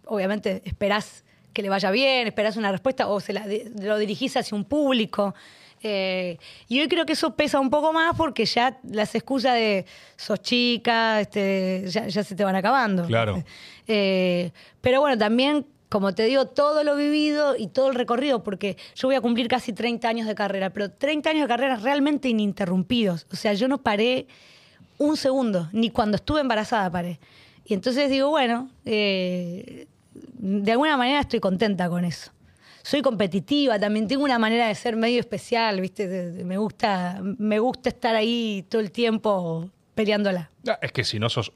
obviamente 0.06 0.62
esperás 0.64 1.24
que 1.58 1.62
le 1.62 1.70
vaya 1.70 1.90
bien, 1.90 2.28
esperás 2.28 2.56
una 2.56 2.70
respuesta 2.70 3.08
o 3.08 3.18
se 3.18 3.32
la, 3.32 3.44
lo 3.80 3.98
dirigís 3.98 4.36
hacia 4.36 4.56
un 4.56 4.64
público. 4.64 5.34
Eh, 5.82 6.38
y 6.68 6.78
hoy 6.78 6.86
creo 6.86 7.04
que 7.04 7.14
eso 7.14 7.34
pesa 7.34 7.58
un 7.58 7.68
poco 7.68 7.92
más 7.92 8.14
porque 8.16 8.44
ya 8.44 8.78
las 8.84 9.12
excusas 9.16 9.54
de 9.54 9.84
sos 10.16 10.40
chica, 10.40 11.20
este, 11.20 11.82
ya, 11.88 12.06
ya 12.06 12.22
se 12.22 12.36
te 12.36 12.44
van 12.44 12.54
acabando. 12.54 13.04
Claro. 13.06 13.42
Eh, 13.90 14.50
pero 14.82 15.00
bueno, 15.00 15.16
también 15.16 15.64
como 15.88 16.14
te 16.14 16.24
digo, 16.26 16.44
todo 16.44 16.84
lo 16.84 16.94
vivido 16.94 17.56
y 17.56 17.68
todo 17.68 17.88
el 17.88 17.94
recorrido, 17.94 18.44
porque 18.44 18.76
yo 18.94 19.08
voy 19.08 19.14
a 19.14 19.22
cumplir 19.22 19.48
casi 19.48 19.72
30 19.72 20.06
años 20.06 20.26
de 20.26 20.34
carrera, 20.34 20.68
pero 20.68 20.90
30 20.90 21.30
años 21.30 21.42
de 21.44 21.48
carrera 21.48 21.76
realmente 21.76 22.28
ininterrumpidos. 22.28 23.26
O 23.32 23.36
sea, 23.36 23.54
yo 23.54 23.66
no 23.66 23.78
paré 23.78 24.26
un 24.98 25.16
segundo, 25.16 25.70
ni 25.72 25.88
cuando 25.88 26.16
estuve 26.16 26.42
embarazada 26.42 26.90
paré. 26.90 27.18
Y 27.64 27.72
entonces 27.72 28.10
digo, 28.10 28.28
bueno, 28.28 28.68
eh, 28.84 29.86
de 30.32 30.72
alguna 30.72 30.96
manera 30.96 31.20
estoy 31.20 31.40
contenta 31.40 31.88
con 31.88 32.04
eso. 32.04 32.30
Soy 32.82 33.02
competitiva, 33.02 33.78
también 33.78 34.08
tengo 34.08 34.24
una 34.24 34.38
manera 34.38 34.68
de 34.68 34.74
ser 34.74 34.96
medio 34.96 35.20
especial, 35.20 35.80
¿viste? 35.80 36.06
Me 36.44 36.56
gusta, 36.56 37.20
me 37.22 37.58
gusta 37.58 37.90
estar 37.90 38.16
ahí 38.16 38.64
todo 38.68 38.80
el 38.80 38.90
tiempo 38.90 39.70
peleándola. 39.94 40.48
Ah, 40.66 40.78
es 40.80 40.92
que 40.92 41.02
si 41.02 41.18
no 41.18 41.28
sos 41.28 41.52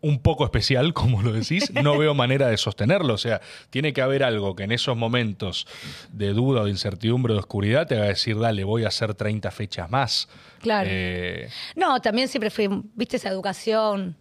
un 0.00 0.18
poco 0.20 0.44
especial, 0.44 0.94
como 0.94 1.22
lo 1.22 1.32
decís, 1.32 1.72
no 1.72 1.98
veo 1.98 2.14
manera 2.14 2.48
de 2.48 2.56
sostenerlo. 2.56 3.14
O 3.14 3.18
sea, 3.18 3.40
tiene 3.70 3.92
que 3.92 4.00
haber 4.00 4.22
algo 4.22 4.54
que 4.54 4.64
en 4.64 4.72
esos 4.72 4.96
momentos 4.96 5.66
de 6.12 6.32
duda 6.32 6.62
o 6.62 6.64
de 6.64 6.70
incertidumbre 6.70 7.32
o 7.32 7.34
de 7.34 7.40
oscuridad 7.40 7.86
te 7.86 7.96
haga 7.96 8.06
decir, 8.06 8.38
dale, 8.38 8.64
voy 8.64 8.84
a 8.84 8.88
hacer 8.88 9.14
30 9.14 9.50
fechas 9.50 9.90
más. 9.90 10.28
Claro. 10.60 10.88
Eh, 10.90 11.48
no, 11.74 12.00
también 12.00 12.28
siempre 12.28 12.50
fui, 12.50 12.68
viste, 12.94 13.16
esa 13.16 13.28
educación 13.28 14.16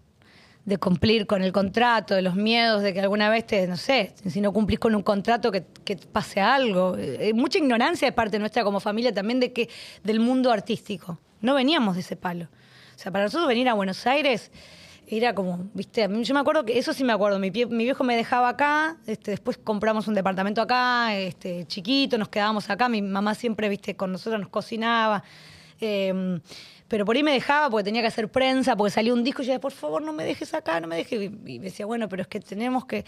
de 0.66 0.78
cumplir 0.78 1.26
con 1.26 1.42
el 1.42 1.52
contrato, 1.52 2.14
de 2.16 2.22
los 2.22 2.36
miedos 2.36 2.84
de 2.84 2.94
que 2.94 3.02
alguna 3.02 3.30
vez 3.30 3.48
te, 3.48 3.66
no 3.68 3.78
sé, 3.78 4.14
si 4.28 4.42
no 4.42 4.54
cumplís 4.54 4.80
con 4.80 4.94
un 4.94 5.02
contrato 5.02 5.52
que, 5.52 5.62
pase 6.12 6.40
algo. 6.40 6.96
Hay 6.96 7.30
eh, 7.30 7.34
mucha 7.34 7.58
ignorancia 7.58 8.08
de 8.08 8.12
parte 8.12 8.38
nuestra 8.40 8.64
como 8.64 8.80
familia 8.80 9.14
también 9.14 9.40
de 9.40 9.52
que 9.52 9.70
del 10.04 10.20
mundo 10.20 10.52
artístico. 10.52 11.20
No 11.42 11.56
veníamos 11.56 11.96
de 11.96 12.02
ese 12.02 12.16
palo. 12.16 12.46
O 12.96 13.00
sea, 13.00 13.12
para 13.12 13.26
nosotros 13.26 13.48
venir 13.48 13.68
a 13.68 13.74
Buenos 13.74 14.06
Aires 14.06 14.52
era 15.08 15.36
como, 15.36 15.70
viste, 15.74 16.08
yo 16.22 16.34
me 16.34 16.40
acuerdo 16.40 16.64
que 16.64 16.78
eso 16.78 16.94
sí 16.94 17.04
me 17.04 17.12
acuerdo, 17.12 17.38
mi, 17.38 17.50
viejo 17.50 18.04
me 18.04 18.16
dejaba 18.16 18.48
acá, 18.50 18.98
este, 19.06 19.32
después 19.32 19.58
compramos 19.58 20.08
un 20.08 20.14
departamento 20.14 20.62
acá, 20.62 21.18
este, 21.18 21.66
chiquito, 21.66 22.18
nos 22.18 22.30
quedábamos 22.30 22.70
acá, 22.70 22.88
mi 22.88 23.02
mamá 23.02 23.36
siempre, 23.36 23.68
viste, 23.68 23.96
con 23.96 24.12
nosotros 24.14 24.40
nos 24.40 24.50
cocinaba. 24.50 25.24
Em, 25.82 26.40
pero 26.92 27.06
por 27.06 27.16
ahí 27.16 27.24
me 27.24 27.32
dejaba 27.32 27.70
porque 27.70 27.86
tenía 27.86 28.02
que 28.02 28.10
hacer 28.10 28.28
prensa, 28.28 28.76
porque 28.76 28.92
salió 28.92 29.14
un 29.14 29.24
disco 29.24 29.42
y 29.42 29.46
yo 29.46 29.54
decía, 29.54 29.62
por 29.62 29.72
favor, 29.72 30.02
no 30.02 30.12
me 30.12 30.26
dejes 30.26 30.54
acá, 30.54 30.78
no 30.82 30.88
me 30.88 30.98
dejes. 30.98 31.32
Y 31.46 31.60
me 31.60 31.68
decía, 31.68 31.86
bueno, 31.86 32.10
pero 32.10 32.24
es 32.24 32.28
que 32.28 32.42
tenemos 32.42 32.84
que. 32.84 33.06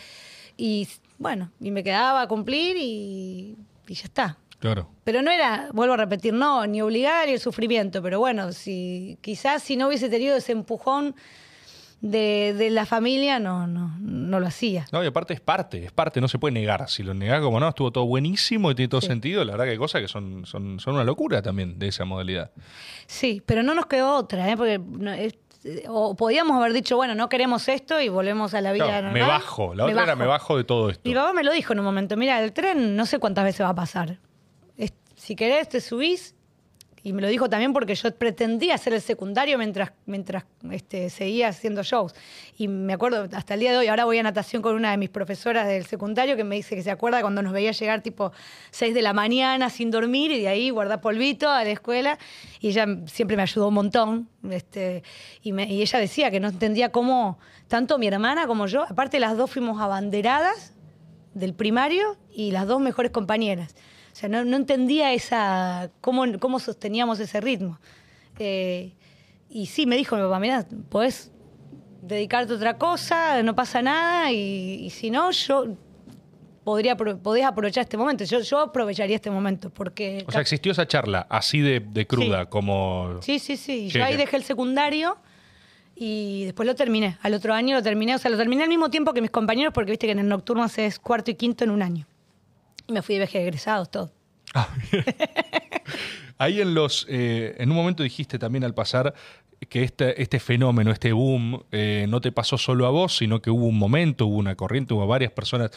Y 0.56 0.88
bueno, 1.18 1.52
y 1.60 1.70
me 1.70 1.84
quedaba 1.84 2.22
a 2.22 2.28
cumplir 2.30 2.78
y, 2.80 3.58
ya 3.86 4.04
está. 4.06 4.38
Claro. 4.60 4.88
Pero 5.04 5.22
no 5.22 5.30
era, 5.30 5.68
vuelvo 5.74 5.96
a 5.96 5.98
repetir, 5.98 6.34
no, 6.34 6.66
ni 6.66 6.82
obligar 6.82 7.28
ni 7.28 7.34
el 7.34 7.42
sufrimiento, 7.42 8.02
pero 8.02 8.20
bueno, 8.20 8.54
si 8.54 9.18
quizás 9.20 9.62
si 9.64 9.76
no 9.76 9.90
hubiese 9.90 10.08
tenido 10.08 10.38
ese 10.38 10.54
empujón 10.54 11.14
de, 12.04 12.54
de, 12.54 12.70
la 12.70 12.86
familia 12.86 13.39
no, 13.39 13.66
no, 13.66 13.95
no 14.01 14.39
lo 14.41 14.45
hacía. 14.45 14.86
No, 14.91 15.01
y 15.01 15.08
aparte 15.08 15.34
es 15.34 15.39
parte, 15.39 15.86
es 15.86 15.91
parte, 15.93 16.20
no 16.20 16.28
se 16.28 16.38
puede 16.38 16.54
negar. 16.54 16.89
Si 16.89 17.01
lo 17.01 17.14
negás 17.14 17.41
como 17.41 17.62
no, 17.62 17.70
estuvo 17.70 17.91
todo 17.91 18.06
buenísimo 18.06 18.70
y 18.72 18.76
tiene 18.76 18.89
todo 18.89 18.99
sentido, 18.99 19.45
la 19.45 19.54
verdad 19.54 19.66
que 19.66 19.72
hay 19.72 19.78
cosas 19.78 20.01
que 20.01 20.10
son, 20.10 20.45
son, 20.45 20.82
son 20.82 20.95
una 20.95 21.06
locura 21.06 21.41
también 21.41 21.80
de 21.80 21.88
esa 21.88 22.04
modalidad. 22.04 22.51
Sí, 23.08 23.41
pero 23.45 23.64
no 23.64 23.74
nos 23.74 23.86
quedó 23.86 24.18
otra, 24.18 24.51
¿eh? 24.51 24.58
porque 24.58 24.82
o 25.88 26.14
podíamos 26.16 26.58
haber 26.58 26.74
dicho, 26.74 26.97
bueno, 26.97 27.16
no 27.16 27.30
queremos 27.30 27.70
esto 27.70 28.01
y 28.01 28.10
volvemos 28.10 28.54
a 28.54 28.60
la 28.60 28.74
vida 28.74 29.01
normal. 29.01 29.14
Me 29.14 29.22
bajo, 29.22 29.74
la 29.74 29.86
otra 29.86 30.04
era 30.04 30.16
me 30.18 30.26
bajo 30.26 30.58
de 30.58 30.66
todo 30.66 30.89
esto. 30.89 31.08
Mi 31.08 31.16
papá 31.16 31.32
me 31.32 31.41
lo 31.45 31.54
dijo 31.54 31.72
en 31.72 31.80
un 31.80 31.86
momento, 31.86 32.18
mira, 32.18 32.43
el 32.43 32.51
tren 32.51 32.97
no 32.97 33.06
sé 33.06 33.18
cuántas 33.18 33.45
veces 33.45 33.66
va 33.66 33.70
a 33.70 33.76
pasar. 33.76 34.18
si 35.16 35.38
querés, 35.38 35.70
te 35.70 35.80
subís 35.80 36.36
y 37.06 37.12
me 37.12 37.22
lo 37.22 37.28
dijo 37.28 37.49
también 37.49 37.74
porque 37.74 37.95
yo 37.95 38.16
pretendía 38.16 38.76
hacer 38.76 38.93
el 38.93 39.01
secundario 39.01 39.58
mientras, 39.58 39.91
mientras 40.06 40.45
este, 40.72 41.10
seguía 41.10 41.49
haciendo 41.49 41.84
shows. 41.84 42.16
Y 42.58 42.70
me 42.70 42.93
acuerdo 42.93 43.28
hasta 43.34 43.56
el 43.56 43.60
día 43.60 43.74
de 43.74 43.78
hoy, 43.78 43.88
ahora 43.88 44.06
voy 44.06 44.20
a 44.20 44.24
natación 44.24 44.62
con 44.62 44.74
una 44.74 44.91
de 44.91 44.97
mis 44.97 45.10
profesoras 45.10 45.68
del 45.68 45.86
secundario 45.86 46.38
que 46.38 46.45
me 46.45 46.56
dice 46.56 46.76
que 46.76 46.82
se 46.82 46.91
acuerda 46.91 47.20
cuando 47.20 47.41
nos 47.41 47.51
veía 47.51 47.72
llegar 47.74 48.01
tipo 48.01 48.32
6 48.72 48.93
de 48.93 49.01
la 49.01 49.12
mañana 49.12 49.70
sin 49.70 49.91
dormir 49.91 50.32
y 50.32 50.39
de 50.39 50.47
ahí 50.47 50.70
guardar 50.70 51.01
polvito 51.01 51.49
a 51.49 51.66
la 51.66 51.72
escuela. 51.72 52.18
Y 52.62 52.70
ella 52.70 52.88
siempre 53.08 53.36
me 53.36 53.43
ayudó 53.43 53.68
un 53.68 53.74
montón. 53.74 54.30
Este, 54.49 55.04
y, 55.41 55.54
y 55.54 55.82
ella 55.82 55.99
decía 55.99 56.32
que 56.32 56.39
no 56.39 56.47
entendía 56.47 56.93
cómo, 56.93 57.38
tanto 57.68 57.97
mi 57.97 58.08
hermana 58.08 58.47
como 58.47 58.66
yo, 58.68 58.84
aparte 58.84 59.20
las 59.20 59.36
dos 59.36 59.51
fuimos 59.51 59.82
abanderadas 59.82 60.74
del 61.34 61.54
primario 61.54 62.16
y 62.32 62.51
las 62.51 62.66
dos 62.66 62.80
mejores 62.80 63.12
compañeras. 63.12 63.76
O 64.14 64.16
sea, 64.16 64.30
no, 64.30 64.55
entendía 64.55 65.11
esa 65.11 65.89
cómo, 65.99 66.38
cómo 66.39 66.59
sosteníamos 66.59 67.20
ese 67.20 67.41
ritmo. 67.41 67.80
Eh, 68.38 68.93
y 69.49 69.66
sí, 69.66 69.88
me 69.88 69.97
dijo 69.97 70.16
mi 70.16 70.22
papá, 70.22 70.39
mira, 70.39 70.68
podés 70.89 71.32
dedicarte 71.99 72.53
a 72.53 72.55
otra 72.57 72.78
cosa, 72.78 73.41
no 73.41 73.55
pasa 73.55 73.82
nada, 73.82 74.32
y, 74.32 74.88
si 74.91 75.09
no, 75.09 75.32
yo 75.32 75.76
podría 76.64 76.95
podés 76.95 77.43
aprovechar 77.43 77.82
este 77.82 77.97
momento. 77.97 78.24
Yo, 78.24 78.41
yo 78.41 78.59
aprovecharía 78.59 79.16
este 79.16 79.32
momento, 79.32 79.72
porque... 79.72 80.24
O 80.28 80.32
sea, 80.32 80.41
existió 80.41 80.72
esa 80.74 80.88
charla 80.88 81.26
así 81.28 81.61
de, 81.61 82.05
cruda, 82.05 82.45
como... 82.45 83.18
Sí, 83.22 83.39
sí, 83.39 83.57
sí. 83.57 83.89
Yo 83.89 84.03
ahí 84.03 84.16
dejé 84.16 84.38
el 84.38 84.43
secundario 84.43 85.18
y 85.95 86.45
después 86.45 86.68
lo 86.68 86.76
terminé. 86.76 87.18
Al 87.24 87.34
otro 87.34 87.55
año 87.55 87.76
lo 87.76 87.82
terminé, 87.82 88.14
o 88.14 88.20
sea, 88.20 88.30
lo 88.30 88.38
terminé 88.38 88.61
al 88.61 88.70
mismo 88.70 88.91
tiempo 88.91 89.11
que 89.11 89.22
mis 89.22 89.32
compañeros, 89.32 89.74
porque 89.74 89.89
viste 89.89 90.05
que 90.05 90.11
en 90.11 90.20
el 90.20 90.28
nocturno 90.28 90.64
haces 90.64 90.99
cuarto 90.99 91.32
y 91.32 91.36
quinto 91.36 91.64
en 91.64 91.72
un 91.72 91.82
año. 91.82 92.05
Y 92.88 92.94
me 92.94 93.02
fui 93.02 93.16
de 93.16 93.20
viaje 93.20 93.42
egresados, 93.42 93.90
todo. 93.90 94.12
Ah, 94.54 94.70
Ahí 96.38 96.62
en 96.62 96.74
los, 96.74 97.06
eh, 97.10 97.56
en 97.58 97.70
un 97.70 97.78
momento 97.78 98.04
dijiste 98.04 98.40
también 98.40 98.64
al 98.64 98.74
pasar 98.74 99.14
que 99.70 99.84
este, 99.84 100.22
este 100.22 100.40
fenómeno, 100.40 100.92
este 100.92 101.14
boom, 101.14 101.64
eh, 101.72 102.06
no 102.10 102.20
te 102.22 102.32
pasó 102.32 102.58
solo 102.58 102.86
a 102.86 102.90
vos, 102.90 103.18
sino 103.18 103.42
que 103.42 103.50
hubo 103.50 103.66
un 103.66 103.78
momento, 103.78 104.26
hubo 104.26 104.38
una 104.38 104.56
corriente, 104.56 104.94
hubo 104.94 105.08
varias 105.08 105.32
personas. 105.32 105.72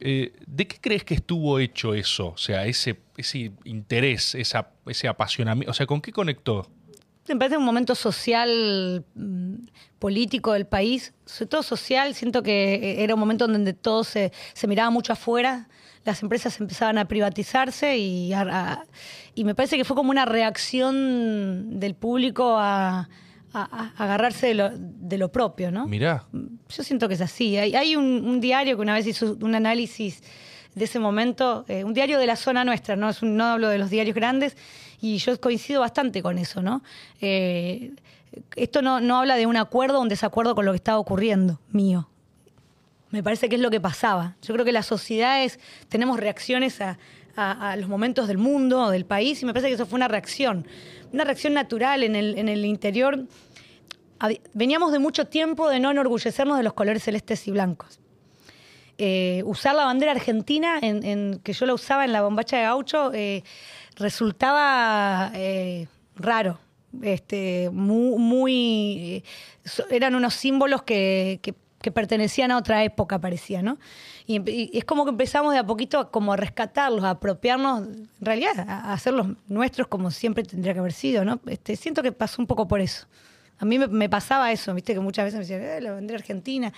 Eh, 0.00 0.32
¿De 0.46 0.66
qué 0.66 0.76
crees 0.80 1.04
que 1.04 1.14
estuvo 1.14 1.58
hecho 1.58 1.94
eso? 1.94 2.28
O 2.28 2.36
sea, 2.36 2.66
ese, 2.66 2.98
ese 3.16 3.52
interés, 3.64 4.34
esa, 4.34 4.70
ese 4.86 5.08
apasionamiento. 5.08 5.70
O 5.70 5.74
sea, 5.74 5.86
¿con 5.86 6.00
qué 6.00 6.12
conectó? 6.12 6.68
Me 7.28 7.36
parece 7.36 7.56
un 7.56 7.64
momento 7.64 7.94
social, 7.94 9.04
mm, 9.14 9.54
político 9.98 10.52
del 10.52 10.66
país, 10.66 11.12
sobre 11.26 11.48
todo 11.48 11.62
social. 11.62 12.14
Siento 12.14 12.42
que 12.42 13.02
era 13.02 13.14
un 13.14 13.20
momento 13.20 13.46
donde 13.46 13.72
todo 13.72 14.04
se, 14.04 14.32
se 14.54 14.66
miraba 14.66 14.90
mucho 14.90 15.12
afuera 15.12 15.68
las 16.04 16.22
empresas 16.22 16.60
empezaban 16.60 16.98
a 16.98 17.06
privatizarse 17.06 17.98
y, 17.98 18.32
y 19.34 19.44
me 19.44 19.54
parece 19.54 19.76
que 19.76 19.84
fue 19.84 19.96
como 19.96 20.10
una 20.10 20.24
reacción 20.24 21.78
del 21.78 21.94
público 21.94 22.56
a, 22.58 23.08
agarrarse 23.52 24.54
de 24.54 25.18
lo, 25.18 25.32
propio, 25.32 25.70
¿no? 25.70 25.86
Mirá. 25.86 26.24
Yo 26.32 26.82
siento 26.82 27.08
que 27.08 27.14
es 27.14 27.20
así. 27.20 27.56
Hay, 27.56 27.96
un, 27.96 28.40
diario 28.40 28.76
que 28.76 28.82
una 28.82 28.94
vez 28.94 29.06
hizo 29.06 29.36
un 29.40 29.54
análisis 29.54 30.22
de 30.74 30.84
ese 30.84 30.98
momento, 30.98 31.64
eh, 31.66 31.82
un 31.82 31.94
diario 31.94 32.18
de 32.18 32.26
la 32.26 32.36
zona 32.36 32.64
nuestra, 32.64 32.94
no, 32.94 33.08
es 33.08 33.22
no 33.22 33.44
hablo 33.44 33.68
de 33.68 33.78
los 33.78 33.90
diarios 33.90 34.14
grandes, 34.14 34.56
y 35.00 35.18
yo 35.18 35.40
coincido 35.40 35.80
bastante 35.80 36.22
con 36.22 36.38
eso, 36.38 36.62
¿no? 36.62 36.82
Eh, 37.20 37.92
esto 38.54 38.82
no, 38.82 39.00
no 39.00 39.18
habla 39.18 39.36
de 39.36 39.46
un 39.46 39.56
acuerdo 39.56 39.98
o 39.98 40.02
un 40.02 40.08
desacuerdo 40.08 40.54
con 40.54 40.64
lo 40.64 40.72
que 40.72 40.76
estaba 40.76 40.98
ocurriendo 40.98 41.58
mío. 41.72 42.08
Me 43.10 43.22
parece 43.22 43.48
que 43.48 43.56
es 43.56 43.62
lo 43.62 43.70
que 43.70 43.80
pasaba. 43.80 44.36
Yo 44.42 44.52
creo 44.54 44.64
que 44.64 44.72
las 44.72 44.86
sociedades 44.86 45.58
tenemos 45.88 46.20
reacciones 46.20 46.80
a, 46.80 46.96
los 47.76 47.88
momentos 47.88 48.26
del 48.26 48.36
mundo, 48.36 48.90
del 48.90 49.04
país, 49.04 49.40
y 49.42 49.46
me 49.46 49.52
parece 49.52 49.68
que 49.68 49.74
eso 49.74 49.86
fue 49.86 49.96
una 49.96 50.08
reacción, 50.08 50.66
una 51.12 51.22
reacción 51.22 51.54
natural 51.54 52.02
en 52.02 52.16
el, 52.16 52.36
en 52.36 52.48
el 52.48 52.64
interior. 52.64 53.26
Veníamos 54.54 54.90
de 54.90 54.98
mucho 54.98 55.26
tiempo 55.26 55.70
de 55.70 55.78
no 55.78 55.92
enorgullecernos 55.92 56.56
de 56.56 56.64
los 56.64 56.72
colores 56.72 57.04
celestes 57.04 57.46
y 57.46 57.52
blancos. 57.52 58.00
Eh, 58.98 59.44
usar 59.46 59.76
la 59.76 59.84
bandera 59.84 60.10
argentina, 60.10 60.80
en, 60.82 61.38
que 61.44 61.52
yo 61.52 61.64
la 61.66 61.74
usaba 61.74 62.04
en 62.04 62.12
la 62.12 62.22
bombacha 62.22 62.56
de 62.56 62.64
gaucho, 62.64 63.12
eh, 63.14 63.44
resultaba 63.94 65.30
eh, 65.34 65.86
raro. 66.16 66.58
Este, 67.02 67.70
muy, 67.70 69.22
eran 69.90 70.16
unos 70.16 70.34
símbolos 70.34 70.82
que 70.82 71.54
pertenecían 71.92 72.50
a 72.50 72.58
otra 72.58 72.82
época, 72.82 73.20
parecía, 73.20 73.62
¿no? 73.62 73.78
Y, 74.26 74.76
es 74.76 74.84
como 74.84 75.04
que 75.04 75.10
empezamos 75.10 75.52
de 75.52 75.60
a 75.60 75.64
poquito 75.64 75.98
a, 75.98 76.10
como 76.10 76.32
a 76.32 76.36
rescatarlos, 76.36 77.04
a 77.04 77.10
apropiarnos, 77.10 77.86
en 77.86 78.08
realidad, 78.20 78.58
a, 78.68 78.92
hacerlos 78.92 79.28
nuestros 79.46 79.86
como 79.86 80.10
siempre 80.10 80.42
tendría 80.42 80.72
que 80.72 80.80
haber 80.80 80.92
sido, 80.92 81.24
¿no? 81.24 81.40
Este, 81.46 81.76
siento 81.76 82.02
que 82.02 82.12
pasó 82.12 82.42
un 82.42 82.46
poco 82.46 82.66
por 82.66 82.80
eso. 82.80 83.06
A 83.58 83.64
mí 83.64 83.78
me, 83.78 84.08
pasaba 84.08 84.52
eso, 84.52 84.74
viste, 84.74 84.94
que 84.94 85.00
muchas 85.00 85.24
veces 85.24 85.38
me 85.38 85.44
decían, 85.44 85.62
eh, 85.62 85.80
la 85.80 85.92
bandera 85.92 86.18
argentina. 86.18 86.72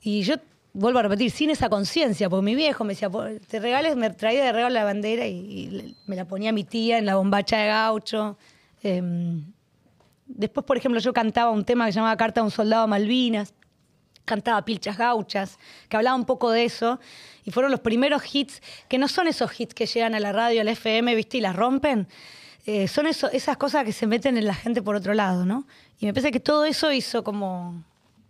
Y 0.00 0.22
yo 0.22 0.36
vuelvo 0.72 1.00
a 1.00 1.02
repetir, 1.02 1.30
sin 1.30 1.50
esa 1.50 1.68
conciencia, 1.68 2.28
porque 2.30 2.44
mi 2.44 2.54
viejo 2.54 2.84
me 2.84 2.94
decía, 2.94 3.10
te 3.48 3.60
regales, 3.60 3.96
me 3.96 4.10
traía 4.10 4.44
de 4.44 4.52
regalo 4.52 4.74
la 4.74 4.84
bandera 4.84 5.26
y, 5.26 5.96
me 6.06 6.16
la 6.16 6.24
ponía 6.26 6.52
mi 6.52 6.64
tía 6.64 6.98
en 6.98 7.06
la 7.06 7.16
bombacha 7.16 7.58
de 7.58 7.66
gaucho. 7.66 8.36
Em, 8.82 9.44
después, 10.26 10.64
por 10.64 10.76
ejemplo, 10.76 11.00
yo 11.00 11.12
cantaba 11.12 11.50
un 11.50 11.64
tema 11.64 11.86
que 11.86 11.92
se 11.92 11.96
llamaba 11.96 12.16
Carta 12.16 12.40
a 12.40 12.44
un 12.44 12.50
soldado 12.50 12.84
a 12.84 12.86
Malvinas 12.86 13.52
cantaba 14.30 14.64
Pilchas 14.64 14.96
Gauchas, 14.96 15.58
que 15.88 15.96
hablaba 15.96 16.16
un 16.16 16.24
poco 16.24 16.50
de 16.50 16.64
eso, 16.64 16.98
y 17.44 17.50
fueron 17.50 17.70
los 17.70 17.80
primeros 17.80 18.22
hits, 18.34 18.62
que 18.88 18.96
no 18.98 19.08
son 19.08 19.26
esos 19.28 19.58
hits 19.58 19.74
que 19.74 19.86
llegan 19.86 20.14
a 20.14 20.20
la 20.20 20.32
radio, 20.32 20.60
al 20.60 20.68
FM, 20.68 21.14
¿viste? 21.14 21.38
Y 21.38 21.40
las 21.40 21.56
rompen, 21.56 22.06
eh, 22.66 22.86
son 22.88 23.06
eso, 23.06 23.30
esas 23.32 23.56
cosas 23.56 23.84
que 23.84 23.92
se 23.92 24.06
meten 24.06 24.36
en 24.38 24.44
la 24.46 24.54
gente 24.54 24.82
por 24.82 24.94
otro 24.94 25.14
lado, 25.14 25.44
¿no? 25.44 25.66
Y 25.98 26.06
me 26.06 26.12
parece 26.12 26.30
que 26.30 26.40
todo 26.40 26.64
eso 26.64 26.92
hizo 26.92 27.24
como, 27.24 27.82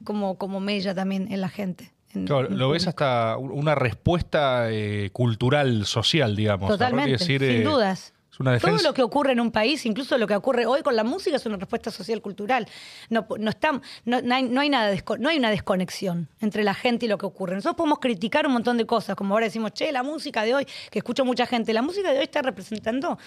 como, 0.05 0.37
como 0.39 0.59
mella 0.61 0.95
también 0.95 1.31
en 1.31 1.41
la 1.41 1.49
gente. 1.49 1.93
en- 2.15 2.27
Claro, 2.27 2.49
en 2.49 2.59
lo 2.59 2.71
ves 2.71 2.87
hasta 2.89 3.37
una 3.37 3.75
respuesta 3.75 4.71
eh, 4.71 5.11
cultural, 5.13 5.85
social, 5.87 6.35
digamos. 6.35 6.69
Totalmente, 6.71 7.13
decir, 7.13 7.41
sin 7.41 7.51
eh, 7.51 7.63
dudas. 7.65 8.13
Es 8.41 8.43
una 8.43 8.53
defensa. 8.53 8.77
Todo 8.79 8.89
lo 8.89 8.95
que 8.95 9.03
ocurre 9.03 9.33
en 9.33 9.41
un 9.41 9.51
país, 9.51 9.85
incluso 9.85 10.17
lo 10.17 10.27
que 10.27 10.35
ocurre 10.35 10.65
hoy 10.65 10.81
con 10.83 10.97
la 10.97 11.05
música, 11.05 11.37
es 11.37 11.45
una 11.45 11.59
respuesta 11.59 11.91
social 11.91 12.23
cultural. 12.23 12.67
No, 13.11 13.27
no, 13.39 13.51
está- 13.51 13.81
no, 14.07 14.23
no 14.23 14.35
hay, 14.35 14.43
no 14.45 14.61
hay 14.63 14.71
nada 14.71 14.95
no 15.19 15.29
hay 15.29 15.37
una 15.37 15.51
desconexión 15.51 16.29
entre 16.41 16.65
la 16.65 16.73
gente 16.73 17.05
y 17.05 17.09
lo 17.11 17.19
que 17.19 17.27
ocurre. 17.27 17.55
Nosotros 17.55 17.77
podemos 17.77 17.99
criticar 17.99 18.47
un 18.47 18.55
montón 18.55 18.79
de 18.79 18.87
cosas, 18.87 19.15
como 19.15 19.35
ahora 19.35 19.45
decimos, 19.45 19.73
che, 19.75 19.93
la 19.93 20.03
música 20.03 20.43
de 20.43 20.55
hoy, 20.55 20.67
que 20.91 21.01
escucho 21.01 21.25
mucha 21.27 21.45
gente, 21.45 21.75
la 21.75 21.83
música 21.83 22.11
de 22.13 22.19
hoy 22.19 22.25
está 22.25 22.41
representando 22.41 23.19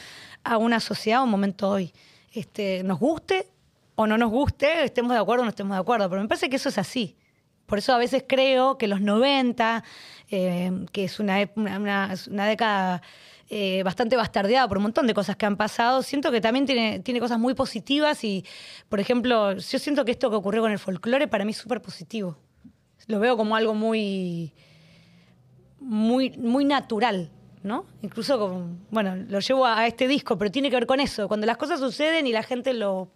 a 0.43 0.57
una 0.57 0.80
sociedad, 0.80 1.20
a 1.20 1.24
un 1.24 1.30
momento 1.30 1.70
hoy. 1.70 1.93
Este, 2.32 2.82
nos 2.84 2.97
guste 2.99 3.47
o 3.95 4.07
no 4.07 4.18
nos 4.18 4.32
guste, 4.32 4.84
estemos 4.84 5.11
de 5.11 5.20
acuerdo 5.20 5.43
o 5.43 5.45
no 5.45 5.49
estemos 5.49 5.76
de 5.78 5.82
acuerdo, 5.82 6.09
pero 6.09 6.22
me 6.24 6.28
parece 6.28 6.49
que 6.49 6.55
eso 6.55 6.70
es 6.70 6.80
así. 6.80 7.16
Por 7.68 7.78
eso 7.78 7.93
a 7.93 7.97
veces 7.97 8.26
creo 8.28 8.78
que 8.80 8.88
los 8.88 8.99
90, 8.99 9.84
eh, 10.32 10.72
que 10.91 11.03
es 11.05 11.20
una, 11.20 11.38
una, 11.55 12.14
una 12.30 12.47
década 12.47 13.01
eh, 13.56 13.84
bastante 13.84 14.16
bastardeada 14.16 14.68
por 14.68 14.78
un 14.78 14.84
montón 14.84 15.06
de 15.06 15.14
cosas 15.14 15.36
que 15.36 15.45
han 15.45 15.58
pasado, 15.58 16.01
siento 16.01 16.32
que 16.32 16.41
también 16.41 16.66
tiene, 16.66 17.20
cosas 17.20 17.38
muy 17.38 17.54
positivas 17.54 18.24
y, 18.24 18.43
por 18.89 18.99
ejemplo, 18.99 19.54
yo 19.54 19.78
siento 19.78 20.04
que 20.06 20.12
esto 20.12 20.32
que 20.32 20.36
ocurrió 20.38 20.64
con 20.64 20.72
el 20.72 20.80
folclore 20.80 21.28
para 21.28 21.45
mí 21.45 21.51
es 21.51 21.58
súper 21.58 21.80
positivo. 21.80 22.36
Lo 23.06 23.20
veo 23.20 23.38
como 23.38 23.56
algo 23.56 23.76
muy, 23.76 24.54
muy, 25.80 26.32
muy 26.32 26.66
natural, 26.66 27.30
¿no? 27.62 27.86
Incluso, 28.01 28.66
bueno, 28.89 29.16
lo 29.16 29.39
llevo 29.39 29.68
a, 29.68 29.82
a 29.82 29.86
este 29.88 30.08
disco, 30.08 30.36
pero 30.36 30.49
tiene 30.49 30.72
que 30.72 30.78
ver 30.78 30.88
con 30.88 30.99
eso. 30.99 31.28
Cuando 31.28 31.45
las 31.45 31.58
cosas 31.58 31.80
suceden 31.80 32.26
y 32.26 32.32
la 32.32 32.41
gente 32.41 32.74
lo, 32.74 33.12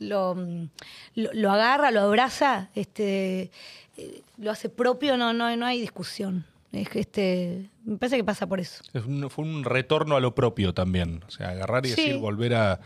lo, 0.00 0.34
mm, 0.34 0.68
lo, 1.14 1.32
lo 1.34 1.52
agarra, 1.52 1.92
lo 1.92 2.00
abraza, 2.00 2.70
este, 2.74 3.52
eh, 3.96 4.22
lo 4.38 4.50
hace 4.50 4.68
propio, 4.70 5.16
no, 5.16 5.32
no, 5.32 5.54
no 5.56 5.66
hay 5.66 5.80
discusión. 5.80 6.44
Es 6.72 6.88
que 6.88 7.00
este, 7.00 7.70
me 7.84 7.96
parece 7.96 8.16
que 8.16 8.24
pasa 8.24 8.46
por 8.46 8.60
eso. 8.60 8.82
Es 8.92 9.04
un- 9.04 9.30
fue 9.30 9.44
un 9.44 9.64
retorno 9.64 10.16
a 10.16 10.20
lo 10.20 10.34
propio 10.34 10.74
también. 10.74 11.22
O 11.26 11.30
sea, 11.30 11.50
agarrar 11.50 11.86
y 11.86 11.90
Sí. 11.90 11.96
decir, 11.96 12.16
volver 12.18 12.54
a, 12.54 12.80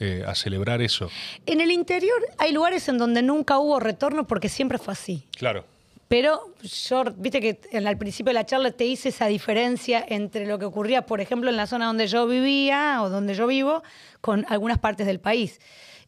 eh, 0.00 0.24
a 0.26 0.34
celebrar 0.34 0.82
eso. 0.82 1.10
En 1.44 1.60
el 1.60 1.70
interior 1.70 2.18
hay 2.38 2.52
lugares 2.52 2.88
en 2.88 2.98
donde 2.98 3.22
nunca 3.22 3.58
hubo 3.58 3.78
retorno 3.78 4.26
porque 4.26 4.48
siempre 4.48 4.78
fue 4.78 4.92
así. 4.92 5.24
Claro. 5.36 5.64
Pero 6.08 6.54
yo, 6.62 7.04
viste 7.16 7.40
que 7.40 7.60
en- 7.72 7.86
al 7.86 7.98
principio 7.98 8.30
de 8.30 8.34
la 8.34 8.46
charla 8.46 8.70
te 8.70 8.86
hice 8.86 9.08
esa 9.10 9.26
diferencia 9.26 10.04
entre 10.08 10.46
lo 10.46 10.58
que 10.58 10.64
ocurría, 10.64 11.04
por 11.04 11.20
ejemplo, 11.20 11.50
en 11.50 11.56
la 11.56 11.66
zona 11.66 11.86
donde 11.86 12.06
yo 12.06 12.26
vivía 12.26 13.00
o 13.02 13.10
donde 13.10 13.34
yo 13.34 13.46
vivo, 13.46 13.82
con 14.20 14.46
algunas 14.48 14.78
partes 14.78 15.06
del 15.06 15.18
país. 15.20 15.60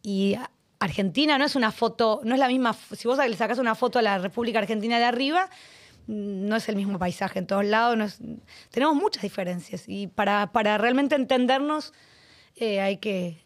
Y 0.03 0.37
Argentina 0.79 1.37
no 1.39 1.45
es 1.45 1.57
una 1.57 1.73
foto, 1.73 2.21
no 2.25 2.35
es 2.35 2.39
la 2.41 2.47
misma, 2.49 2.75
si 2.97 3.09
vos 3.09 3.19
le 3.19 3.37
sacás 3.37 3.59
una 3.59 3.75
foto 3.75 3.99
a 3.99 4.03
la 4.03 4.19
República 4.19 4.61
Argentina 4.61 4.99
de 4.99 5.05
arriba, 5.05 5.51
no 6.09 6.57
es 6.57 6.69
el 6.69 6.75
mismo 6.77 6.99
paisaje 6.99 7.39
en 7.39 7.47
todos 7.47 7.65
lados, 7.65 7.97
no 7.97 8.05
es- 8.05 8.19
tenemos 8.71 8.97
muchas 8.97 9.23
diferencias. 9.23 9.85
Y 9.87 10.07
para, 10.09 10.51
para 10.53 10.77
realmente 10.79 11.15
entendernos 11.15 11.93
eh, 12.57 12.81
hay, 12.81 12.97
que, 12.97 13.45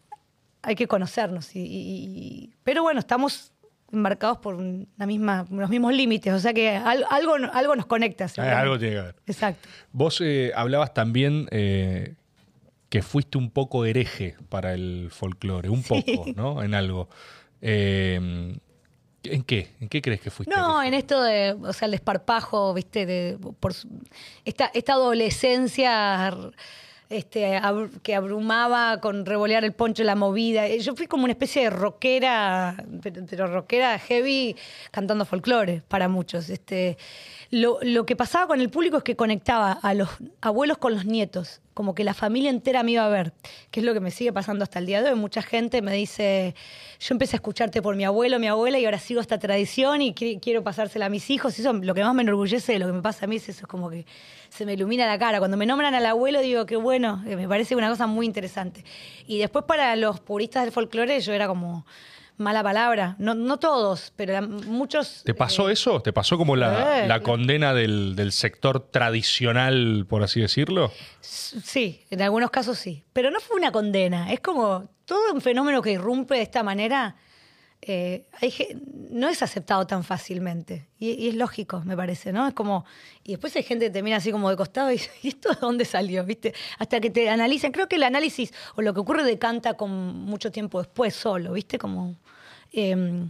hay 0.63 0.75
que 0.75 0.87
conocernos. 0.87 1.55
Y, 1.55 1.59
y- 1.59 2.05
y- 2.07 2.53
pero 2.63 2.81
bueno, 2.81 2.99
estamos 2.99 3.51
embarcados 3.91 4.39
por 4.39 4.55
una 4.55 5.05
misma, 5.05 5.45
los 5.51 5.69
mismos 5.69 5.93
límites, 5.93 6.33
o 6.33 6.39
sea 6.39 6.51
que 6.53 6.69
al- 6.69 7.05
algo, 7.11 7.35
algo 7.53 7.75
nos 7.75 7.85
conecta. 7.85 8.27
Seguramente. 8.27 8.61
algo 8.63 8.79
tiene 8.79 8.95
que 8.95 9.01
ver. 9.01 9.15
Exacto. 9.27 9.69
Vos 9.91 10.19
eh, 10.21 10.51
hablabas 10.55 10.93
también 10.95 11.47
eh, 11.51 12.15
que 12.89 13.01
fuiste 13.03 13.37
un 13.37 13.51
poco 13.51 13.85
hereje 13.85 14.35
para 14.49 14.73
el 14.73 15.09
folclore, 15.11 15.69
un 15.69 15.83
poco, 15.83 16.25
¿no? 16.35 16.63
En 16.63 16.73
algo. 16.73 17.07
Eh, 17.61 18.57
¿En 19.23 19.43
qué? 19.43 19.69
¿En 19.79 19.89
qué 19.89 20.01
crees 20.01 20.21
que 20.21 20.29
fuiste? 20.29 20.53
No, 20.55 20.81
en 20.83 20.93
esto 20.93 21.21
de, 21.23 21.53
o 21.53 21.71
sea, 21.73 21.85
el 21.85 21.91
desparpajo, 21.91 22.73
viste, 22.73 23.05
de, 23.05 23.37
por 23.59 23.73
esta, 24.45 24.69
esta 24.73 24.93
adolescencia 24.93 26.35
este, 27.09 27.57
ab- 27.59 28.01
que 28.01 28.15
abrumaba 28.15 28.99
con 28.99 29.25
revolear 29.25 29.63
el 29.63 29.73
poncho, 29.73 30.03
la 30.03 30.15
movida. 30.15 30.67
Eh, 30.67 30.79
Yo 30.79 30.95
fui 30.95 31.07
como 31.07 31.23
una 31.25 31.33
especie 31.33 31.63
de 31.63 31.69
rockera, 31.69 32.75
pero, 33.01 33.23
pero 33.29 33.47
rockera 33.47 33.99
heavy, 33.99 34.55
cantando 34.91 35.23
folclore 35.25 35.83
para 35.87 36.07
muchos. 36.07 36.49
Este, 36.49 36.97
lo, 37.53 37.77
lo 37.83 38.05
que 38.05 38.15
pasaba 38.15 38.47
con 38.47 38.59
el 38.61 38.69
público 38.69 38.97
es 38.97 39.03
que 39.03 39.15
conectaba 39.15 39.73
a 39.73 39.93
los 39.93 40.09
abuelos 40.41 40.79
con 40.79 40.93
los 40.93 41.05
nietos, 41.05 41.61
como 41.75 41.93
que 41.93 42.03
la 42.03 42.15
familia 42.15 42.49
entera 42.49 42.81
me 42.81 42.93
iba 42.93 43.05
a 43.05 43.09
ver, 43.09 43.33
que 43.69 43.79
es 43.79 43.85
lo 43.85 43.93
que 43.93 43.99
me 43.99 44.09
sigue 44.09 44.33
pasando 44.33 44.63
hasta 44.63 44.79
el 44.79 44.87
día 44.87 45.03
de 45.03 45.11
hoy. 45.11 45.15
Mucha 45.15 45.43
gente 45.43 45.83
me 45.83 45.93
dice, 45.93 46.55
yo 46.99 47.13
empecé 47.13 47.35
a 47.35 47.37
escucharte 47.37 47.81
por 47.83 47.95
mi 47.95 48.05
abuelo, 48.05 48.39
mi 48.39 48.47
abuela, 48.47 48.79
y 48.79 48.85
ahora 48.85 48.97
sigo 48.97 49.21
esta 49.21 49.37
tradición 49.37 50.01
y 50.01 50.15
qui- 50.15 50.39
quiero 50.41 50.63
pasársela 50.63 51.05
a 51.05 51.09
mis 51.09 51.29
hijos. 51.29 51.57
Y 51.59 51.61
eso 51.61 51.73
lo 51.73 51.93
que 51.93 52.03
más 52.03 52.15
me 52.15 52.23
enorgullece 52.23 52.73
de 52.73 52.79
lo 52.79 52.87
que 52.87 52.93
me 52.93 53.01
pasa 53.03 53.25
a 53.25 53.27
mí 53.27 53.35
es 53.35 53.47
eso, 53.47 53.61
es 53.61 53.67
como 53.67 53.89
que 53.89 54.05
se 54.49 54.65
me 54.65 54.73
ilumina 54.73 55.05
la 55.05 55.19
cara. 55.19 55.37
Cuando 55.37 55.55
me 55.55 55.67
nombran 55.67 55.93
al 55.93 56.05
abuelo 56.07 56.41
digo, 56.41 56.65
qué 56.65 56.75
bueno, 56.75 57.23
eh, 57.27 57.35
me 57.35 57.47
parece 57.47 57.75
una 57.75 57.89
cosa 57.89 58.07
muy 58.07 58.25
interesante. 58.25 58.83
Y 59.27 59.37
después 59.37 59.65
para 59.65 59.95
los 59.95 60.19
puristas 60.19 60.63
del 60.63 60.71
folclore 60.71 61.19
yo 61.21 61.33
era 61.33 61.47
como 61.47 61.85
mala 62.37 62.63
palabra. 62.63 63.15
No, 63.19 63.33
no 63.35 63.57
todos, 63.57 64.11
pero 64.15 64.33
la- 64.33 64.41
muchos... 64.41 65.23
¿Te 65.23 65.33
pasó 65.33 65.69
eh, 65.69 65.73
eso? 65.73 66.01
¿Te 66.01 66.11
pasó 66.13 66.37
como 66.37 66.55
la, 66.55 67.03
eh, 67.03 67.07
la 67.07 67.21
condena 67.21 67.73
del, 67.73 68.15
del 68.15 68.31
sector 68.31 68.79
tradicional, 68.91 70.05
por 70.07 70.23
así 70.23 70.41
decirlo? 70.41 70.91
Sí, 71.21 72.01
en 72.09 72.21
algunos 72.21 72.51
casos 72.51 72.77
sí. 72.77 73.03
Pero 73.13 73.31
no 73.31 73.39
fue 73.39 73.57
una 73.57 73.71
condena. 73.71 74.31
Es 74.31 74.39
como 74.39 74.89
todo 75.05 75.33
un 75.33 75.41
fenómeno 75.41 75.81
que 75.81 75.91
irrumpe 75.91 76.35
de 76.35 76.41
esta 76.41 76.63
manera. 76.63 77.15
eh, 77.81 78.25
hay 78.41 78.53
no 79.09 79.29
es 79.29 79.43
aceptado 79.43 79.85
tan 79.85 80.03
fácilmente. 80.03 80.87
Y, 80.99 81.11
y 81.11 81.29
es 81.29 81.35
lógico, 81.35 81.81
me 81.85 81.95
parece, 81.95 82.31
¿no? 82.33 82.47
Es 82.47 82.53
como. 82.53 82.85
Y 83.23 83.31
después 83.31 83.55
hay 83.55 83.63
gente 83.63 83.85
que 83.85 83.91
te 83.91 84.01
mira 84.03 84.17
así 84.17 84.31
como 84.31 84.49
de 84.49 84.55
costado 84.57 84.89
y 84.89 84.93
dice, 84.93 85.11
¿y 85.21 85.27
esto 85.29 85.49
de 85.49 85.57
dónde 85.61 85.85
salió? 85.85 86.23
¿Viste? 86.25 86.53
Hasta 86.79 86.99
que 86.99 87.09
te 87.09 87.29
analizan. 87.29 87.71
Creo 87.71 87.87
que 87.87 87.97
el 87.97 88.03
análisis 88.03 88.53
o 88.75 88.81
lo 88.81 88.93
que 88.93 88.99
ocurre 89.01 89.23
decanta 89.23 89.75
con 89.75 89.91
mucho 89.91 90.51
tiempo 90.51 90.79
después 90.79 91.13
solo, 91.15 91.53
¿viste? 91.53 91.77
Como. 91.77 92.15
Em, 92.73 93.29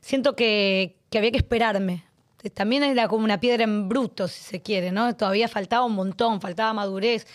siento 0.00 0.36
que, 0.36 0.96
había 1.16 1.30
que 1.30 1.38
esperarme. 1.38 2.04
También 2.52 2.82
era 2.82 3.08
como 3.08 3.24
una 3.24 3.40
piedra 3.40 3.64
en 3.64 3.88
bruto, 3.88 4.28
si 4.28 4.42
se 4.42 4.60
quiere, 4.60 4.92
¿no? 4.92 5.16
Todavía 5.16 5.48
faltaba 5.48 5.84
un 5.86 5.94
montón, 5.94 6.40
faltaba 6.40 6.72
madurez. 6.74 7.26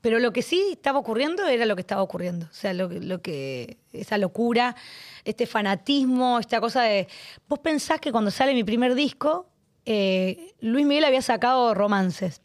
Pero 0.00 0.20
lo 0.20 0.32
que 0.32 0.42
sí 0.42 0.62
estaba 0.72 0.98
ocurriendo 0.98 1.46
era 1.46 1.66
lo 1.66 1.74
que 1.74 1.80
estaba 1.80 2.02
ocurriendo. 2.02 2.46
O 2.46 2.54
sea, 2.54 2.72
lo, 2.74 2.88
que- 3.22 3.78
esa 3.92 4.18
locura, 4.18 4.76
este 5.24 5.46
fanatismo, 5.46 6.38
esta 6.38 6.60
cosa 6.60 6.82
de. 6.82 7.08
Vos 7.48 7.58
pensás 7.60 8.00
que 8.00 8.12
cuando 8.12 8.30
sale 8.30 8.54
mi 8.54 8.62
primer 8.62 8.94
disco, 8.94 9.48
eh, 9.86 10.54
Luis 10.60 10.86
Miguel 10.86 11.04
había 11.04 11.22
sacado 11.22 11.74
romances. 11.74 12.42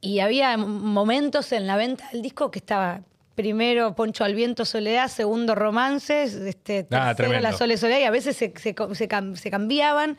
Y 0.00 0.20
había 0.20 0.56
momentos 0.56 1.50
en 1.52 1.66
la 1.66 1.76
venta 1.76 2.08
del 2.12 2.22
disco 2.22 2.50
que 2.50 2.60
estaba 2.60 3.02
primero 3.42 3.94
Poncho 3.94 4.24
al 4.24 4.34
viento, 4.34 4.64
Soledad, 4.64 5.06
segundo 5.06 5.54
Romances, 5.54 6.34
este, 6.34 6.88
Ah, 6.90 7.14
tercero. 7.14 7.38
La 7.40 7.52
Sole 7.52 7.76
Soledad, 7.76 8.00
y 8.00 8.02
a 8.02 8.10
veces 8.10 8.36
se, 8.36 8.52
se 8.56 8.74
co- 8.74 8.96
se 8.96 9.08
cam- 9.08 9.36
se 9.36 9.48
cambiaban. 9.48 10.18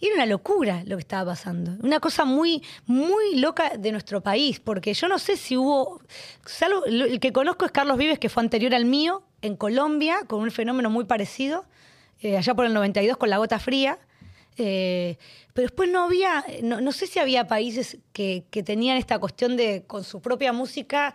Y 0.00 0.06
era 0.06 0.16
una 0.16 0.26
locura 0.26 0.82
lo 0.84 0.96
que 0.96 1.00
estaba 1.02 1.30
pasando. 1.30 1.76
Una 1.84 2.00
cosa 2.00 2.24
muy, 2.24 2.60
muy 2.86 3.36
loca 3.36 3.70
de 3.78 3.92
nuestro 3.92 4.20
país, 4.22 4.58
porque 4.58 4.92
yo 4.92 5.06
no 5.06 5.20
sé 5.20 5.36
si 5.36 5.56
hubo. 5.56 6.00
Salvo, 6.44 6.84
el 6.84 7.20
que 7.20 7.32
conozco 7.32 7.64
es 7.64 7.70
Carlos 7.70 7.96
Vives, 7.96 8.18
que 8.18 8.28
fue 8.28 8.42
anterior 8.42 8.74
al 8.74 8.84
mío, 8.86 9.22
en 9.40 9.54
Colombia, 9.56 10.18
con 10.26 10.40
un 10.42 10.50
fenómeno 10.50 10.90
muy 10.90 11.04
parecido, 11.04 11.64
eh, 12.22 12.36
allá 12.36 12.54
por 12.54 12.64
el 12.66 12.74
92 12.74 13.16
con 13.18 13.30
la 13.30 13.38
gota 13.38 13.60
fría. 13.60 13.98
Eh, 14.56 15.16
pero 15.54 15.66
después 15.66 15.88
no 15.88 16.02
había, 16.04 16.44
no, 16.64 16.80
no 16.80 16.90
sé 16.90 17.06
si 17.06 17.20
había 17.20 17.46
países 17.46 17.98
que, 18.12 18.42
que 18.50 18.64
tenían 18.64 18.96
esta 18.96 19.20
cuestión 19.20 19.56
de, 19.56 19.84
con 19.86 20.02
su 20.02 20.20
propia 20.20 20.52
música, 20.52 21.14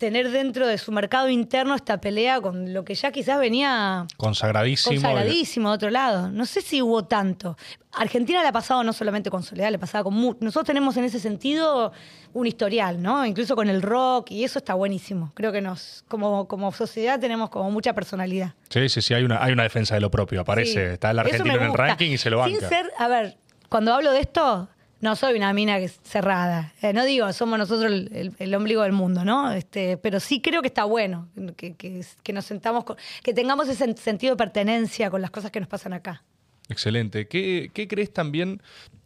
tener 0.00 0.30
dentro 0.30 0.66
de 0.66 0.78
su 0.78 0.92
mercado 0.92 1.28
interno 1.28 1.74
esta 1.74 2.00
pelea 2.00 2.40
con 2.40 2.72
lo 2.72 2.86
que 2.86 2.94
ya 2.94 3.12
quizás 3.12 3.38
venía 3.38 4.06
Consagradísimo. 4.16 4.94
consagradísimo 4.94 5.68
de 5.68 5.74
otro 5.74 5.90
lado. 5.90 6.30
No 6.30 6.46
sé 6.46 6.62
si 6.62 6.80
hubo 6.80 7.04
tanto. 7.04 7.58
Argentina 7.92 8.40
le 8.40 8.48
ha 8.48 8.52
pasado 8.52 8.82
no 8.82 8.94
solamente 8.94 9.28
con 9.28 9.42
Soledad, 9.42 9.70
le 9.70 9.78
pasaba 9.78 10.02
con 10.04 10.18
Nosotros 10.40 10.64
tenemos 10.64 10.96
en 10.96 11.04
ese 11.04 11.20
sentido 11.20 11.92
un 12.32 12.46
historial, 12.46 13.02
¿no? 13.02 13.26
Incluso 13.26 13.54
con 13.54 13.68
el 13.68 13.82
rock, 13.82 14.30
y 14.30 14.42
eso 14.42 14.58
está 14.58 14.72
buenísimo. 14.72 15.32
Creo 15.34 15.52
que 15.52 15.60
nos, 15.60 16.02
como, 16.08 16.48
como 16.48 16.72
sociedad, 16.72 17.20
tenemos 17.20 17.50
como 17.50 17.70
mucha 17.70 17.92
personalidad. 17.92 18.54
Sí, 18.70 18.88
sí, 18.88 19.02
sí, 19.02 19.12
hay 19.12 19.24
una, 19.24 19.44
hay 19.44 19.52
una 19.52 19.64
defensa 19.64 19.94
de 19.96 20.00
lo 20.00 20.10
propio. 20.10 20.40
Aparece, 20.40 20.72
Sí, 20.72 20.78
está 20.94 21.10
el 21.10 21.18
argentino 21.18 21.56
en 21.56 21.62
el 21.64 21.74
ranking 21.74 22.10
y 22.12 22.16
se 22.16 22.30
lo 22.30 22.38
banca. 22.38 22.58
Sin 22.58 22.68
ser, 22.68 22.90
a 22.96 23.06
ver, 23.06 23.36
cuando 23.68 23.92
hablo 23.92 24.12
de 24.12 24.20
esto, 24.20 24.70
no 25.00 25.16
soy 25.16 25.34
una 25.36 25.52
mina 25.52 25.78
cerrada. 26.02 26.72
Eh, 26.82 26.92
no 26.92 27.04
digo, 27.04 27.32
somos 27.32 27.58
nosotros 27.58 27.90
el, 27.90 28.10
el- 28.14 28.34
el 28.38 28.54
ombligo 28.54 28.82
del 28.82 28.92
mundo, 28.92 29.24
¿no? 29.24 29.50
Este, 29.52 29.96
pero 29.96 30.20
sí 30.20 30.40
creo 30.40 30.60
que 30.62 30.68
está 30.68 30.84
bueno 30.84 31.28
que, 31.56 31.74
que- 31.74 32.04
que 32.22 32.32
nos 32.32 32.44
sentamos, 32.44 32.84
con- 32.84 32.96
que 33.22 33.32
tengamos 33.34 33.68
ese 33.68 33.94
sentido 33.96 34.34
de 34.34 34.36
pertenencia 34.36 35.10
con 35.10 35.20
las 35.22 35.30
cosas 35.30 35.50
que 35.50 35.60
nos 35.60 35.68
pasan 35.68 35.92
acá. 35.92 36.22
Excelente. 36.68 37.26
¿Qué, 37.28 37.70
qué 37.74 37.88
crees 37.88 38.12
también? 38.12 38.62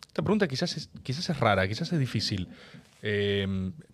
Esta 0.06 0.22
pregunta 0.22 0.46
quizás 0.46 0.76
es, 0.76 0.90
quizás 1.02 1.28
es 1.30 1.40
rara, 1.40 1.66
quizás 1.66 1.92
es 1.92 1.98
difícil. 1.98 2.48
Eh, 3.06 3.46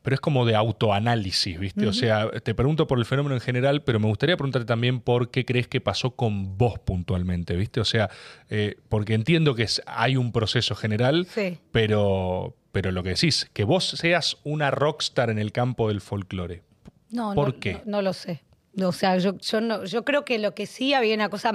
pero 0.03 0.15
es 0.15 0.21
como 0.21 0.47
de 0.47 0.55
autoanálisis, 0.55 1.59
¿viste? 1.59 1.87
O 1.89 1.93
sea, 1.93 2.31
te 2.31 2.55
pregunto 2.55 2.87
por 2.87 2.99
el 3.01 3.05
fenómeno 3.05 3.35
en 3.35 3.41
general, 3.41 3.83
pero 3.83 3.99
me 3.99 4.07
gustaría 4.07 4.37
preguntarte 4.37 4.67
también 4.67 5.01
por 5.01 5.33
qué 5.33 5.45
crees 5.45 5.67
que 5.67 5.81
pasó 5.81 6.13
con 6.15 6.57
vos 6.57 6.79
puntualmente, 6.79 7.57
¿viste? 7.57 7.81
O 7.81 7.85
sea, 7.85 8.09
eh, 8.49 8.77
porque 8.89 9.15
entiendo 9.15 9.57
que 9.57 9.65
es- 9.65 9.83
hay 9.87 10.17
un 10.17 10.31
proceso 10.31 10.77
general, 10.77 11.27
Sí. 11.27 11.59
pero, 11.73 12.55
pero 12.71 12.93
lo 12.93 13.03
que 13.03 13.11
decís, 13.11 13.51
que 13.53 13.65
vos 13.65 13.85
seas 13.85 14.37
una 14.45 14.71
rockstar 14.71 15.29
en 15.31 15.39
el 15.41 15.51
campo 15.51 15.89
del 15.89 16.01
folclore. 16.01 16.63
No, 17.11 17.35
¿Por 17.35 17.55
no, 17.55 17.61
qué? 17.61 17.73
No, 17.85 17.97
no 17.97 18.03
lo 18.03 18.13
sé. 18.13 18.43
O 18.81 18.93
sea, 18.93 19.19
yo, 19.19 19.37
yo, 19.39 19.61
no, 19.61 19.85
yo 19.87 20.05
creo 20.05 20.25
que 20.25 20.39
lo 20.39 20.55
que 20.55 20.67
sí 20.67 20.95
había 20.95 21.17
una 21.17 21.29
cosa 21.29 21.53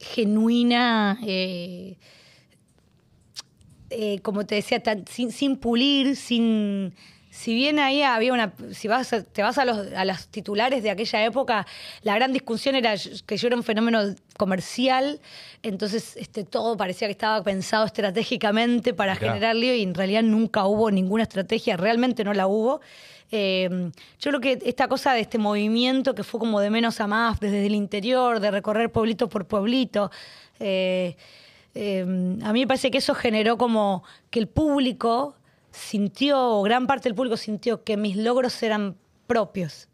genuina, 0.00 1.18
eh, 1.26 1.98
eh, 3.90 4.20
como 4.22 4.44
te 4.46 4.54
decía, 4.56 4.82
tan- 4.82 5.06
sin, 5.06 5.32
sin 5.32 5.56
pulir, 5.56 6.16
sin... 6.16 6.94
Si 7.30 7.54
bien 7.54 7.78
ahí 7.78 8.00
había 8.00 8.32
una... 8.32 8.54
Si 8.72 8.88
vas 8.88 9.12
a- 9.12 9.22
te 9.22 9.42
vas 9.42 9.58
a 9.58 9.66
los, 9.66 9.92
a 9.92 10.06
los 10.06 10.28
titulares 10.28 10.82
de 10.82 10.88
aquella 10.90 11.22
época, 11.22 11.66
la 12.02 12.14
gran 12.14 12.32
discusión 12.32 12.74
era 12.76 12.94
que 13.26 13.36
yo 13.36 13.48
era 13.48 13.56
un 13.56 13.62
fenómeno 13.62 14.00
comercial, 14.38 15.20
entonces 15.62 16.16
este, 16.16 16.44
todo 16.44 16.78
parecía 16.78 17.08
que 17.08 17.12
estaba 17.12 17.42
pensado 17.42 17.84
estratégicamente 17.84 18.94
para 18.94 19.16
generar 19.16 19.54
lío 19.54 19.74
y 19.74 19.82
en 19.82 19.94
realidad 19.94 20.22
nunca 20.22 20.64
hubo 20.66 20.90
ninguna 20.90 21.24
estrategia, 21.24 21.76
realmente 21.76 22.24
no 22.24 22.32
la 22.32 22.46
hubo. 22.46 22.80
Eh, 23.30 23.90
yo 24.18 24.30
creo 24.30 24.40
que 24.40 24.58
esta 24.64 24.88
cosa 24.88 25.12
de 25.12 25.20
este 25.20 25.36
movimiento 25.36 26.14
que 26.14 26.22
fue 26.22 26.40
como 26.40 26.60
de 26.60 26.70
menos 26.70 27.00
a 27.00 27.06
más, 27.06 27.38
desde 27.40 27.66
el 27.66 27.74
interior, 27.74 28.40
de 28.40 28.50
recorrer 28.50 28.90
pueblito 28.90 29.28
por 29.28 29.46
pueblito, 29.46 30.10
eh, 30.58 31.16
eh, 31.78 32.00
a 32.42 32.52
mí 32.54 32.60
me 32.60 32.66
parece 32.66 32.90
que 32.90 32.98
eso 32.98 33.14
generó 33.14 33.58
como 33.58 34.02
que 34.30 34.38
el 34.38 34.48
público 34.48 35.36
sintió, 35.70 36.42
o 36.42 36.62
gran 36.62 36.86
parte 36.86 37.08
del 37.10 37.14
público 37.14 37.36
sintió 37.36 37.84
que 37.84 37.98
mis 37.98 38.16
logros 38.16 38.62
eran 38.62 38.96
propios. 39.26 39.88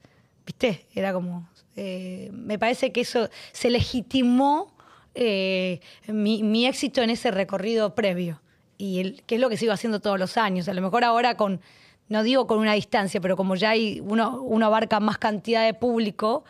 ¿Viste? 0.46 0.86
Era 0.94 1.12
como. 1.12 1.48
eh, 1.74 2.30
me 2.32 2.56
parece 2.58 2.92
que 2.92 3.00
eso 3.00 3.28
se 3.52 3.68
legitimó 3.68 4.72
eh, 5.14 5.80
mi, 6.06 6.44
mi 6.44 6.66
éxito 6.66 7.02
en 7.02 7.10
ese 7.10 7.32
recorrido 7.32 7.96
previo. 7.96 8.40
Y 8.78 9.00
el, 9.00 9.22
que 9.24 9.34
es 9.34 9.40
lo 9.40 9.48
que 9.48 9.56
sigo 9.56 9.72
haciendo 9.72 10.00
todos 10.00 10.20
los 10.20 10.36
años. 10.36 10.68
A 10.68 10.74
lo 10.74 10.82
mejor 10.82 11.02
ahora 11.04 11.36
con. 11.36 11.60
No 12.08 12.22
digo 12.22 12.46
con 12.46 12.58
una 12.58 12.74
distancia, 12.74 13.20
pero 13.20 13.36
como 13.36 13.56
ya 13.56 13.70
hay 13.70 14.00
uno, 14.00 14.40
uno 14.42 14.66
abarca 14.66 15.00
más 15.00 15.18
cantidad 15.18 15.64
de 15.64 15.72
público 15.74 16.44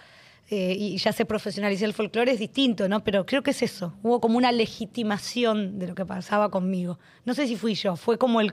eh, 0.52 0.76
y 0.78 0.98
ya 0.98 1.14
se 1.14 1.24
profesionalizó 1.24 1.86
el 1.86 1.94
folclore, 1.94 2.30
es 2.30 2.38
distinto, 2.38 2.86
¿no? 2.86 3.02
Pero 3.02 3.24
creo 3.24 3.42
que 3.42 3.52
es 3.52 3.62
eso. 3.62 3.94
Hubo 4.02 4.20
como 4.20 4.36
una 4.36 4.52
legitimación 4.52 5.78
de 5.78 5.86
lo 5.86 5.94
que 5.94 6.04
pasaba 6.04 6.50
conmigo. 6.50 6.98
No 7.24 7.32
sé 7.32 7.46
si 7.46 7.56
fui 7.56 7.74
yo, 7.74 7.96
fue 7.96 8.18
como 8.18 8.38
el, 8.42 8.52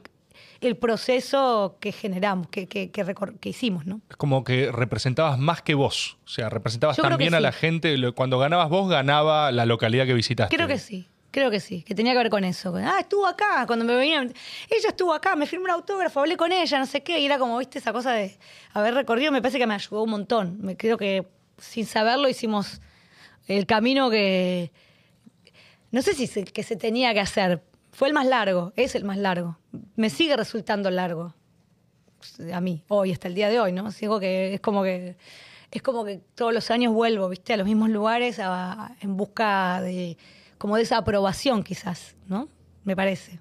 el 0.62 0.78
proceso 0.78 1.76
que 1.82 1.92
generamos, 1.92 2.48
que, 2.48 2.68
que, 2.68 2.90
que 2.90 3.50
hicimos, 3.50 3.86
¿no? 3.86 4.00
Es 4.10 4.16
como 4.16 4.46
que 4.46 4.72
representabas 4.72 5.38
más 5.38 5.62
que 5.62 5.74
vos. 5.74 6.18
O 6.24 6.30
sea, 6.30 6.48
representabas 6.48 6.96
Yo 6.96 7.04
también 7.04 7.34
a 7.34 7.42
la 7.42 7.52
gente. 7.52 7.98
Cuando 8.14 8.40
ganabas 8.40 8.70
vos, 8.70 8.90
ganaba 8.90 9.52
la 9.52 9.66
localidad 9.66 10.06
que 10.06 10.14
visitaste. 10.14 10.56
Creo 10.56 10.70
que 10.70 10.78
sí, 10.78 11.10
creo 11.32 11.52
que 11.52 11.60
sí, 11.60 11.84
que 11.84 11.96
tenía 11.96 12.14
que 12.14 12.20
ver 12.20 12.30
con 12.30 12.46
eso. 12.46 12.74
Ah, 12.78 13.00
estuvo 13.02 13.28
acá, 13.28 13.66
cuando 13.68 13.84
me 13.84 13.94
venían, 13.94 14.34
ella 14.70 14.88
estuvo 14.88 15.14
acá, 15.14 15.36
me 15.36 15.46
firmó 15.48 15.66
un 15.66 15.72
autógrafo, 15.72 16.22
hablé 16.22 16.38
con 16.38 16.54
ella, 16.54 16.80
no 16.80 16.86
sé 16.86 17.04
qué, 17.04 17.20
y 17.20 17.26
era 17.26 17.38
como, 17.38 17.58
viste, 17.58 17.78
esa 17.80 17.92
cosa 17.92 18.14
de 18.14 18.38
haber 18.72 18.94
recorrido, 18.94 19.34
me 19.34 19.42
parece 19.42 19.58
que 19.60 19.68
me 19.68 19.74
ayudó 19.74 20.04
un 20.04 20.12
montón. 20.12 20.60
Me 20.62 20.78
creo 20.78 20.98
que 20.98 21.28
sin 21.60 21.86
saberlo 21.86 22.30
hicimos 22.30 22.82
el 23.48 23.66
camino 23.66 24.10
que, 24.10 24.72
no 25.92 26.02
sé 26.02 26.14
si 26.14 26.28
se, 26.28 26.44
que 26.44 26.64
se 26.64 26.76
tenía 26.76 27.14
que 27.14 27.20
hacer. 27.20 27.64
Fue 27.92 28.08
el 28.08 28.14
más 28.14 28.28
largo, 28.28 28.74
es 28.76 28.96
el 28.96 29.04
más 29.04 29.18
largo. 29.18 29.58
Me 29.96 30.10
sigue 30.10 30.38
resultando 30.38 30.90
largo 30.92 31.34
a 32.54 32.62
mí, 32.62 32.84
hoy, 32.88 33.12
hasta 33.12 33.28
el 33.28 33.36
día 33.36 33.50
de 33.50 33.60
hoy, 33.60 33.72
¿no? 33.72 33.92
Sigo 33.92 34.20
que 34.20 34.54
es 34.56 34.60
como 34.62 34.84
que 34.84 35.18
es 35.72 35.82
como 35.82 36.04
que 36.04 36.20
todos 36.36 36.54
los 36.54 36.72
años 36.72 36.94
vuelvo, 36.94 37.30
¿viste? 37.30 37.54
A 37.54 37.58
los 37.58 37.66
mismos 37.66 37.90
lugares 37.90 38.40
en 39.02 39.18
busca 39.18 39.82
de 39.82 40.18
como 40.58 40.76
de 40.76 40.84
esa 40.84 40.98
aprobación 40.98 41.64
quizás, 41.64 42.16
¿no? 42.28 42.50
Me 42.84 42.96
parece. 42.96 43.40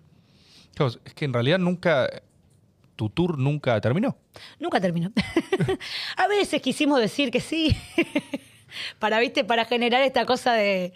Es 1.05 1.15
que 1.15 1.25
en 1.25 1.33
realidad 1.33 1.59
nunca. 1.59 2.09
Tu 2.99 3.09
tour 3.11 3.39
nunca 3.39 3.81
terminó. 3.81 4.17
Nunca 4.59 4.81
terminó. 4.81 5.13
a 6.17 6.27
veces 6.27 6.61
quisimos 6.61 6.99
decir 6.99 7.31
que 7.31 7.39
sí. 7.39 7.77
para, 8.99 9.21
¿viste? 9.21 9.45
Para 9.45 9.65
generar 9.67 10.03
esta 10.03 10.27
cosa 10.27 10.55
de 10.55 10.93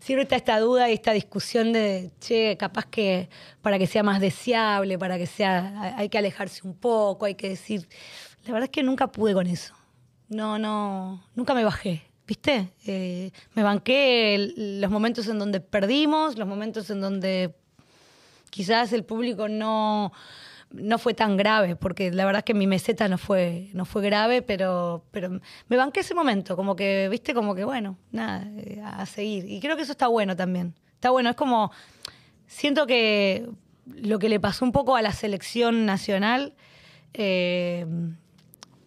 siempre 0.00 0.24
está 0.24 0.36
esta 0.36 0.60
duda 0.60 0.90
y 0.90 0.92
esta 0.92 1.12
discusión 1.12 1.72
de, 1.72 2.10
che, 2.20 2.58
capaz 2.58 2.84
que 2.84 3.30
para 3.62 3.78
que 3.78 3.86
sea 3.86 4.02
más 4.02 4.20
deseable, 4.20 4.98
para 4.98 5.16
que 5.16 5.24
sea, 5.24 5.94
hay 5.96 6.10
que 6.10 6.18
alejarse 6.18 6.60
un 6.62 6.74
poco, 6.74 7.24
hay 7.24 7.36
que 7.36 7.48
decir, 7.48 7.88
la 8.44 8.52
verdad 8.52 8.64
es 8.64 8.70
que 8.70 8.82
nunca 8.82 9.06
pude 9.06 9.32
con 9.32 9.46
eso. 9.46 9.72
No, 10.28 10.58
no, 10.58 11.24
nunca 11.34 11.54
me 11.54 11.64
bajé, 11.64 12.02
¿viste? 12.26 12.68
Eh, 12.84 13.30
me 13.54 13.62
banqué 13.62 14.52
los 14.58 14.90
momentos 14.90 15.26
en 15.26 15.38
donde 15.38 15.60
perdimos, 15.60 16.36
los 16.36 16.46
momentos 16.46 16.90
en 16.90 17.00
donde 17.00 17.54
quizás 18.50 18.92
el 18.92 19.04
público 19.04 19.48
no, 19.48 20.12
no 20.72 20.98
fue 20.98 21.14
tan 21.14 21.36
grave, 21.36 21.76
porque 21.76 22.10
la 22.12 22.24
verdad 22.24 22.40
es 22.40 22.44
que 22.44 22.54
mi 22.54 22.66
meseta 22.66 23.08
no 23.08 23.18
fue, 23.18 23.70
no 23.72 23.84
fue 23.84 24.02
grave, 24.02 24.42
pero, 24.42 25.04
pero 25.10 25.40
me 25.68 25.76
banqué 25.76 26.00
ese 26.00 26.14
momento, 26.14 26.56
como 26.56 26.76
que, 26.76 27.08
viste, 27.10 27.34
como 27.34 27.54
que 27.54 27.64
bueno, 27.64 27.98
nada, 28.12 28.46
eh, 28.56 28.80
a 28.84 29.04
seguir. 29.06 29.48
Y 29.48 29.60
creo 29.60 29.76
que 29.76 29.82
eso 29.82 29.92
está 29.92 30.06
bueno 30.06 30.36
también. 30.36 30.74
Está 30.94 31.10
bueno, 31.10 31.30
es 31.30 31.36
como, 31.36 31.72
siento 32.46 32.86
que 32.86 33.48
lo 33.86 34.18
que 34.18 34.28
le 34.28 34.38
pasó 34.38 34.64
un 34.64 34.72
poco 34.72 34.94
a 34.96 35.02
la 35.02 35.12
selección 35.12 35.86
nacional, 35.86 36.54
eh, 37.14 37.86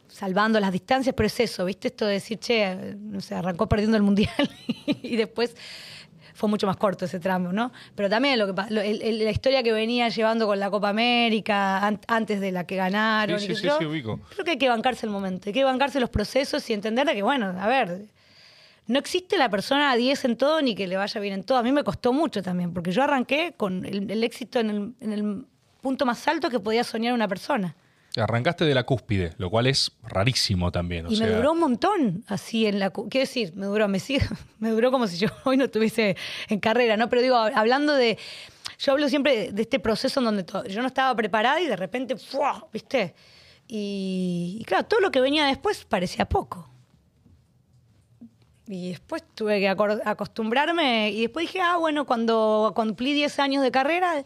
salvando 0.08 0.60
las 0.60 0.72
distancias, 0.72 1.14
pero 1.16 1.28
es 1.28 1.40
eso, 1.40 1.66
¿viste? 1.66 1.90
Esto 1.90 2.06
de 2.06 2.14
decir, 2.14 2.40
che, 2.40 2.96
no 2.98 3.20
sé, 3.20 3.36
arrancó 3.36 3.68
perdiendo 3.68 3.98
el 3.98 4.04
mundial 4.04 4.50
y 4.86 5.16
después 5.16 5.56
fue 6.34 6.50
mucho 6.50 6.68
más 6.68 6.78
corto 6.78 7.06
ese 7.06 7.20
tramo, 7.20 7.52
¿no? 7.54 7.72
Pero 7.96 8.10
también 8.10 8.40
lo 8.40 8.48
que 8.48 8.74
lo- 8.74 8.82
el- 8.82 9.02
el- 9.02 9.24
la 9.24 9.32
historia 9.32 9.64
que 9.64 9.72
venía 9.72 10.10
llevando 10.10 10.48
con 10.48 10.60
la 10.60 10.70
Copa 10.70 10.90
América 10.90 11.86
an- 11.86 12.00
antes 12.08 12.42
de 12.42 12.52
la 12.52 12.66
que 12.66 12.76
ganaron. 12.76 13.40
Sí, 13.40 13.46
y 13.46 13.56
sí, 13.56 13.62
sí, 13.62 13.68
yo, 13.68 13.78
sí, 13.80 13.86
ubico. 13.86 14.20
Creo 14.32 14.44
que 14.46 14.52
hay 14.52 14.58
que 14.58 14.70
bancarse 14.70 15.06
el 15.06 15.12
momento, 15.12 15.50
hay 15.50 15.54
que 15.54 15.64
bancarse 15.64 16.00
los 16.00 16.10
procesos 16.10 16.68
y 16.70 16.74
entender 16.74 17.06
de 17.08 17.14
que, 17.14 17.22
bueno, 17.24 17.54
a 17.60 17.68
ver, 17.68 18.06
no 18.88 19.00
existe 19.00 19.38
la 19.38 19.50
persona 19.50 19.92
a 19.92 19.96
10 19.96 20.26
en 20.26 20.36
todo 20.36 20.62
ni 20.62 20.76
que 20.76 20.88
le 20.88 20.98
vaya 20.98 21.22
bien 21.22 21.34
en 21.36 21.44
todo. 21.44 21.58
A 21.58 21.64
mí 21.64 21.72
me 21.72 21.84
costó 21.84 22.12
mucho 22.14 22.42
también, 22.44 22.74
porque 22.74 22.92
yo 22.92 23.04
arranqué 23.04 23.54
con 23.56 23.86
el, 23.86 24.10
el 24.12 24.24
éxito 24.24 24.60
en 24.60 24.70
el, 24.70 24.94
en 25.00 25.14
el 25.14 25.46
punto 25.82 26.06
más 26.06 26.28
alto 26.28 26.50
que 26.50 26.60
podía 26.60 26.84
soñar 26.84 27.14
una 27.14 27.28
persona. 27.28 27.76
Arrancaste 28.16 28.64
de 28.66 28.76
la 28.76 28.84
cúspide, 28.84 29.34
lo 29.38 29.50
cual 29.50 29.66
es 29.66 29.92
rarísimo 30.04 30.72
también. 30.72 31.08
o 31.08 31.10
Y 31.10 31.14
me 31.14 31.26
sea, 31.26 31.36
duró 31.36 31.54
un 31.54 31.60
montón 31.60 32.24
así 32.28 32.68
en 32.68 32.78
la... 32.80 32.92
Quiero 32.92 33.10
decir, 33.10 33.54
me 33.56 33.66
duró, 33.66 33.88
me 33.88 34.00
sigue, 34.00 34.24
me 34.60 34.70
duró 34.70 34.92
como 34.92 35.08
si 35.08 35.18
yo 35.18 35.30
hoy 35.46 35.58
no 35.58 35.66
estuviese 35.66 36.16
en 36.48 36.60
carrera, 36.60 36.96
¿no? 36.96 37.10
Pero 37.10 37.22
digo, 37.22 37.36
hablando 37.36 37.94
de... 37.94 38.20
Yo 38.78 38.92
hablo 38.92 39.10
siempre 39.10 39.52
de 39.52 39.62
este 39.62 39.80
proceso 39.80 40.20
en 40.20 40.26
donde 40.26 40.46
yo 40.70 40.82
no 40.82 40.88
estaba 40.88 41.16
preparada 41.16 41.60
y 41.62 41.68
de 41.68 41.76
repente, 41.76 42.18
¡fua! 42.18 42.68
¿viste? 42.72 43.16
Y, 43.68 44.58
y 44.60 44.66
claro, 44.66 44.86
todo 44.86 45.00
lo 45.00 45.10
que 45.10 45.22
venía 45.22 45.46
después 45.46 45.86
parecía 45.86 46.26
poco. 46.26 46.70
Y 48.68 48.90
después 48.90 49.24
tuve 49.36 49.60
que 49.60 49.70
acostumbrarme 49.70 51.12
y 51.12 51.22
después 51.22 51.48
dije, 51.48 51.62
ah, 51.62 51.78
bueno, 51.78 52.06
cuando 52.06 52.72
cumplí 52.76 53.14
10 53.14 53.40
años 53.40 53.64
de 53.64 53.72
carrera, 53.72 54.24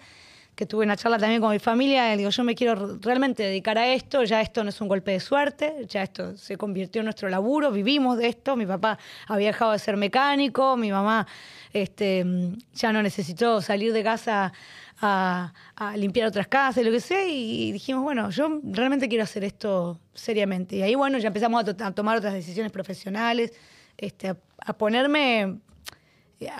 que 0.57 0.65
tuve 0.65 0.85
una 0.85 0.97
charla 0.97 1.19
también 1.19 1.39
con 1.39 1.51
mi 1.51 1.59
familia, 1.59 2.17
digo, 2.17 2.31
yo 2.31 2.43
me 2.43 2.55
quiero 2.55 2.73
re- 2.73 2.97
realmente 2.99 3.43
dedicar 3.43 3.77
a 3.77 3.93
esto, 3.93 4.23
ya 4.23 4.41
esto 4.41 4.63
no 4.63 4.69
es 4.69 4.81
un 4.81 4.87
golpe 4.87 5.11
de 5.11 5.19
suerte, 5.19 5.85
ya 5.87 6.01
esto 6.01 6.35
se 6.35 6.57
convirtió 6.57 7.01
en 7.01 7.05
nuestro 7.05 7.29
laburo, 7.29 7.71
vivimos 7.71 8.17
de 8.17 8.27
esto, 8.27 8.55
mi 8.55 8.65
papá 8.65 8.97
había 9.27 9.49
dejado 9.49 9.73
de 9.73 9.77
ser 9.77 9.97
mecánico, 9.97 10.75
mi 10.75 10.89
mamá 10.91 11.27
este, 11.73 12.25
ya 12.73 12.91
no 12.91 13.03
necesitó 13.03 13.61
salir 13.61 13.93
de 13.93 14.03
casa 14.03 14.51
a, 14.99 15.53
limpiar 15.95 16.27
otras 16.27 16.47
casas, 16.47 16.83
lo 16.83 16.89
que 16.91 17.01
sea, 17.01 17.23
y 17.27 17.71
dijimos, 17.71 18.01
bueno, 18.01 18.31
yo 18.31 18.59
realmente 18.63 19.07
quiero 19.07 19.25
hacer 19.25 19.43
esto 19.43 19.99
seriamente. 20.15 20.77
Y 20.77 20.81
ahí, 20.81 20.95
bueno, 20.95 21.19
ya 21.19 21.27
empezamos 21.27 21.61
a, 21.61 21.75
to- 21.75 21.83
a 21.85 21.91
tomar 21.91 22.17
otras 22.17 22.33
decisiones 22.33 22.71
profesionales, 22.71 23.53
este, 23.95 24.29
a, 24.29 24.37
a 24.65 24.73
ponerme 24.75 25.59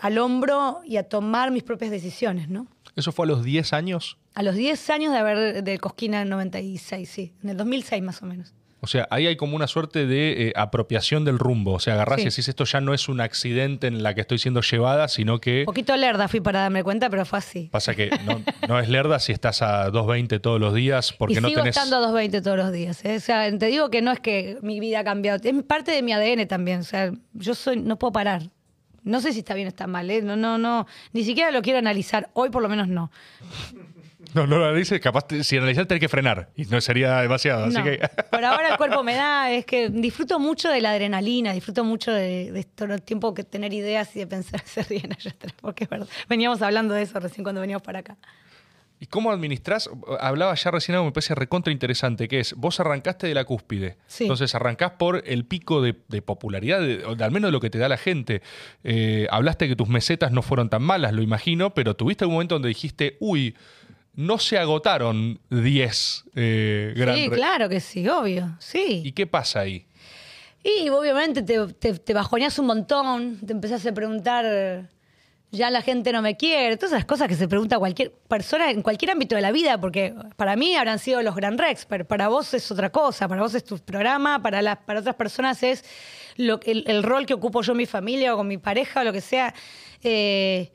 al 0.01 0.17
hombro 0.19 0.81
y 0.85 0.97
a 0.97 1.03
tomar 1.09 1.49
mis 1.49 1.63
propias 1.63 1.89
decisiones, 1.89 2.47
¿no? 2.47 2.67
¿Eso 2.97 3.11
fue 3.13 3.25
a 3.25 3.29
los 3.29 3.43
10 3.45 3.71
años? 3.73 4.17
A 4.33 4.43
los 4.43 4.55
10 4.55 4.89
años 4.89 5.13
de 5.13 5.19
haber 5.19 5.63
del 5.63 5.79
Cosquina 5.79 6.21
en 6.23 6.29
96, 6.29 7.07
sí, 7.09 7.33
en 7.43 7.49
el 7.51 7.57
2006 7.57 8.03
más 8.03 8.21
o 8.21 8.25
menos. 8.25 8.53
O 8.79 8.85
sea, 8.85 9.07
ahí 9.09 9.25
hay 9.25 9.35
como 9.37 9.55
una 9.55 9.65
suerte 9.65 10.05
de 10.05 10.49
eh, 10.49 10.53
apropiación 10.55 11.25
del 11.25 11.39
rumbo. 11.39 11.73
O 11.73 11.79
sea, 11.79 11.95
agarrás 11.95 12.17
Sí. 12.17 12.27
y 12.27 12.29
decís, 12.29 12.47
esto 12.47 12.63
ya 12.63 12.79
no 12.79 12.93
es 12.93 13.09
un 13.09 13.21
accidente 13.21 13.87
en 13.87 14.03
la 14.03 14.13
que 14.13 14.21
estoy 14.21 14.37
siendo 14.37 14.61
llevada, 14.61 15.07
sino 15.07 15.39
que 15.41 15.61
Un 15.61 15.65
poquito 15.65 15.97
lerda 15.97 16.27
fui 16.27 16.41
para 16.41 16.59
darme 16.61 16.83
cuenta, 16.83 17.09
pero 17.09 17.25
fue 17.25 17.39
así. 17.39 17.69
pasa 17.71 17.95
que 17.95 18.11
no, 18.25 18.39
no 18.67 18.79
es 18.79 18.87
lerda 18.87 19.17
si 19.19 19.31
estás 19.31 19.63
a 19.63 19.89
2.20 19.91 20.39
todos 20.41 20.59
los 20.59 20.75
días 20.75 21.11
porque 21.11 21.33
y 21.35 21.41
no 21.41 21.47
sigo 21.49 21.61
tenés... 21.61 21.75
estando 21.75 21.95
a 21.95 21.99
220 22.01 22.41
todos 22.41 22.57
los 22.57 22.71
días. 22.71 23.03
¿eh? 23.03 23.15
O 23.15 23.19
sea, 23.19 23.57
te 23.57 23.65
digo 23.65 23.89
que 23.89 24.03
no 24.03 24.11
es 24.11 24.19
que 24.19 24.59
mi 24.61 24.79
vida 24.79 24.99
ha 24.99 25.03
cambiado, 25.03 25.39
es 25.43 25.63
parte 25.63 25.91
de 25.91 26.03
mi 26.03 26.13
ADN 26.13 26.47
también. 26.47 26.81
O 26.81 26.83
sea, 26.83 27.11
yo 27.33 27.55
soy, 27.55 27.77
no 27.77 27.97
puedo 27.97 28.11
parar. 28.11 28.43
No 29.07 29.21
sé 29.21 29.33
si 29.33 29.39
está 29.39 29.53
bien 29.53 29.67
o 29.67 29.69
está 29.69 29.87
mal, 29.87 30.09
¿eh? 30.11 30.21
No, 30.21 30.35
no, 30.35 30.57
no. 30.57 30.85
Ni 31.13 31.23
siquiera 31.23 31.51
lo 31.51 31.61
quiero 31.61 31.79
analizar. 31.79 32.29
Hoy 32.33 32.49
por 32.49 32.61
lo 32.61 32.69
menos 32.69 32.87
no. 32.87 33.11
No, 34.33 34.45
no 34.45 34.57
lo 34.57 34.65
analices, 34.65 34.99
capaz 34.99 35.25
si 35.41 35.57
analizas 35.57 35.87
tenés 35.87 36.01
que 36.01 36.09
frenar 36.09 36.49
y 36.55 36.65
no 36.65 36.81
sería 36.81 37.21
demasiado. 37.21 37.65
Así 37.65 37.77
No. 37.77 37.83
que 37.83 37.97
Por 38.31 38.43
ahora 38.43 38.71
el 38.71 38.77
cuerpo 38.77 39.01
me 39.01 39.15
da, 39.15 39.51
es 39.51 39.65
que 39.65 39.89
disfruto 39.89 40.37
mucho 40.37 40.69
de 40.69 40.81
la 40.81 40.91
adrenalina, 40.91 41.53
disfruto 41.53 41.83
mucho 41.85 42.11
de, 42.11 42.51
de 42.51 42.63
todo 42.65 42.93
el 42.93 43.01
tiempo 43.01 43.33
que 43.33 43.43
tener 43.43 43.73
ideas 43.73 44.13
y 44.15 44.19
de 44.19 44.27
pensar, 44.27 44.61
se 44.65 44.83
ríen 44.83 45.13
allá 45.13 45.31
atrás, 45.31 45.53
porque 45.61 45.85
es 45.85 45.89
verdad. 45.89 46.07
Veníamos 46.27 46.61
hablando 46.61 46.93
de 46.93 47.03
eso 47.03 47.19
recién 47.19 47.43
cuando 47.43 47.61
veníamos 47.61 47.83
para 47.83 47.99
acá. 47.99 48.17
¿Y 48.99 49.05
cómo 49.05 49.31
administrás? 49.31 49.89
Hablaba 50.19 50.55
ya 50.55 50.71
recién 50.71 50.95
algo 50.95 51.05
que 51.05 51.09
me 51.09 51.13
parece 51.13 51.35
recontra 51.35 51.71
interesante, 51.71 52.27
que 52.27 52.39
es, 52.39 52.55
vos 52.55 52.79
arrancaste 52.79 53.27
de 53.27 53.35
la 53.35 53.43
cúspide. 53.45 53.97
Sí. 54.07 54.23
Entonces 54.23 54.55
arrancás 54.55 54.93
por 54.93 55.21
el 55.27 55.45
pico 55.45 55.81
de, 55.83 55.95
de 56.07 56.21
popularidad, 56.23 56.79
de- 56.81 57.03
al 57.05 57.31
menos 57.31 57.49
de 57.49 57.51
lo 57.51 57.59
que 57.59 57.69
te 57.69 57.77
da 57.77 57.87
la 57.89 57.97
gente. 57.97 58.41
Eh, 58.83 59.27
hablaste 59.29 59.67
que 59.67 59.75
tus 59.75 59.87
mesetas 59.87 60.31
no 60.31 60.41
fueron 60.41 60.69
tan 60.69 60.81
malas, 60.81 61.13
lo 61.13 61.21
imagino, 61.21 61.75
pero 61.75 61.95
tuviste 61.95 62.23
algún 62.23 62.35
momento 62.37 62.55
donde 62.55 62.69
dijiste, 62.69 63.17
uy, 63.19 63.55
no 64.15 64.39
se 64.39 64.57
agotaron 64.57 65.39
10 65.51 66.23
eh, 66.35 66.93
gran 66.97 67.15
Sí, 67.17 67.29
re-". 67.29 67.35
claro 67.35 67.69
que 67.69 67.79
sí, 67.79 68.07
obvio, 68.09 68.55
sí. 68.59 69.03
¿Y 69.05 69.11
qué 69.11 69.27
pasa 69.27 69.59
ahí? 69.59 69.85
Y 70.63 70.89
obviamente 70.89 71.43
te, 71.43 71.67
te, 71.73 71.93
te 71.93 72.13
bajoneás 72.15 72.57
un 72.57 72.65
montón, 72.65 73.37
te 73.45 73.53
empezás 73.53 73.85
a 73.85 73.93
preguntar, 73.93 74.89
ya 75.51 75.69
la 75.71 75.81
gente 75.81 76.11
no 76.11 76.21
me 76.21 76.35
quiere, 76.35 76.75
todas 76.77 76.91
esas 76.91 77.05
cosas 77.05 77.27
que 77.27 77.35
se 77.35 77.47
pregunta 77.47 77.79
cualquier 77.79 78.11
persona 78.11 78.69
en 78.69 78.81
cualquier 78.81 79.11
ámbito 79.11 79.35
de 79.35 79.41
la 79.41 79.51
vida, 79.51 79.79
porque 79.79 80.13
para 80.35 80.55
mí 80.55 80.75
habrán 80.75 80.99
sido 80.99 81.21
los 81.21 81.35
Gran 81.35 81.57
Rex, 81.57 81.85
pero 81.85 82.05
para 82.05 82.27
vos 82.27 82.53
es 82.53 82.69
otra 82.69 82.91
cosa, 82.91 83.27
para 83.27 83.41
vos 83.41 83.55
es 83.55 83.63
tu 83.63 83.77
programa, 83.79 84.41
para, 84.41 84.61
las 84.61 84.77
para 84.79 84.99
otras 84.99 85.15
personas 85.15 85.63
es 85.63 85.85
lo, 86.35 86.59
el, 86.65 86.83
el 86.87 87.01
rol 87.03 87.25
que 87.25 87.33
ocupo 87.33 87.61
yo 87.61 87.71
en 87.71 87.77
mi 87.77 87.85
familia 87.85 88.33
o 88.33 88.37
con 88.37 88.47
mi 88.47 88.57
pareja 88.57 89.01
o 89.01 89.03
lo 89.03 89.13
que 89.13 89.21
sea. 89.21 89.53
Eh, 90.03 90.71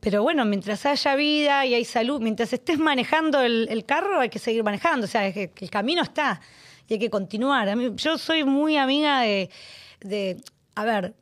pero 0.00 0.22
bueno, 0.22 0.44
mientras 0.44 0.84
haya 0.84 1.14
vida 1.16 1.64
y 1.64 1.74
hay 1.74 1.84
salud, 1.84 2.20
mientras 2.20 2.52
estés 2.52 2.78
manejando 2.78 3.40
el, 3.40 3.84
carro, 3.86 4.20
hay 4.20 4.28
que 4.28 4.38
seguir 4.38 4.62
manejando. 4.62 5.04
O 5.06 5.08
sea, 5.08 5.26
es 5.26 5.36
el 5.36 5.70
camino 5.70 6.02
está 6.02 6.40
y 6.86 6.94
hay 6.94 6.98
que 6.98 7.08
continuar. 7.10 7.68
A 7.68 7.76
mí- 7.76 7.92
yo 7.96 8.18
soy 8.18 8.44
muy 8.44 8.76
amiga 8.76 9.20
de, 9.22 9.48
de, 10.00 10.36
a 10.74 10.84
ver, 10.84 11.14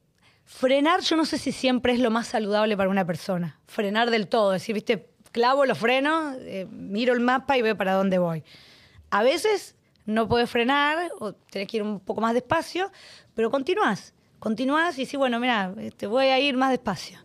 frenar, 0.53 1.01
yo 1.01 1.17
no 1.17 1.25
sé 1.25 1.39
si 1.39 1.51
siempre 1.51 1.93
es 1.93 1.99
lo 1.99 2.11
más 2.11 2.29
saludable 2.29 2.77
para 2.77 2.91
una 2.91 3.05
persona. 3.05 3.59
Frenar 3.67 4.11
del 4.11 4.29
todo, 4.29 4.53
decir, 4.53 4.75
viste, 4.75 5.09
clavo 5.33 5.65
los 5.65 5.79
frenos, 5.79 6.37
eh, 6.41 6.67
miro 6.71 7.15
el 7.15 7.21
mapa 7.21 7.57
y 7.57 7.63
veo 7.63 7.77
para 7.77 7.95
dónde 7.95 8.19
voy. 8.19 8.45
A 9.11 9.23
veces 9.23 9.75
no 10.05 10.29
puedes 10.29 10.49
frenar 10.49 11.11
o 11.19 11.33
tenés 11.33 11.69
que 11.69 11.79
ir 11.79 11.83
un 11.83 12.01
poco 12.01 12.21
más 12.21 12.35
despacio, 12.35 12.93
pero 13.35 13.51
continúas. 13.51 14.15
Continúas 14.39 14.99
y 14.99 15.07
sí, 15.07 15.17
bueno, 15.17 15.41
mira, 15.41 15.75
te 15.97 16.07
voy 16.07 16.27
a 16.27 16.39
ir 16.39 16.57
más 16.57 16.71
despacio. 16.71 17.19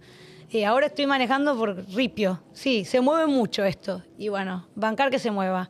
Eh, 0.49 0.65
ahora 0.65 0.87
estoy 0.87 1.05
manejando 1.05 1.57
por 1.57 1.85
ripio. 1.93 2.41
Sí, 2.53 2.85
se 2.85 3.01
mueve 3.01 3.27
mucho 3.27 3.65
esto. 3.65 4.03
Y 4.17 4.29
bueno, 4.29 4.67
bancar 4.75 5.09
que 5.09 5.19
se 5.19 5.31
mueva. 5.31 5.69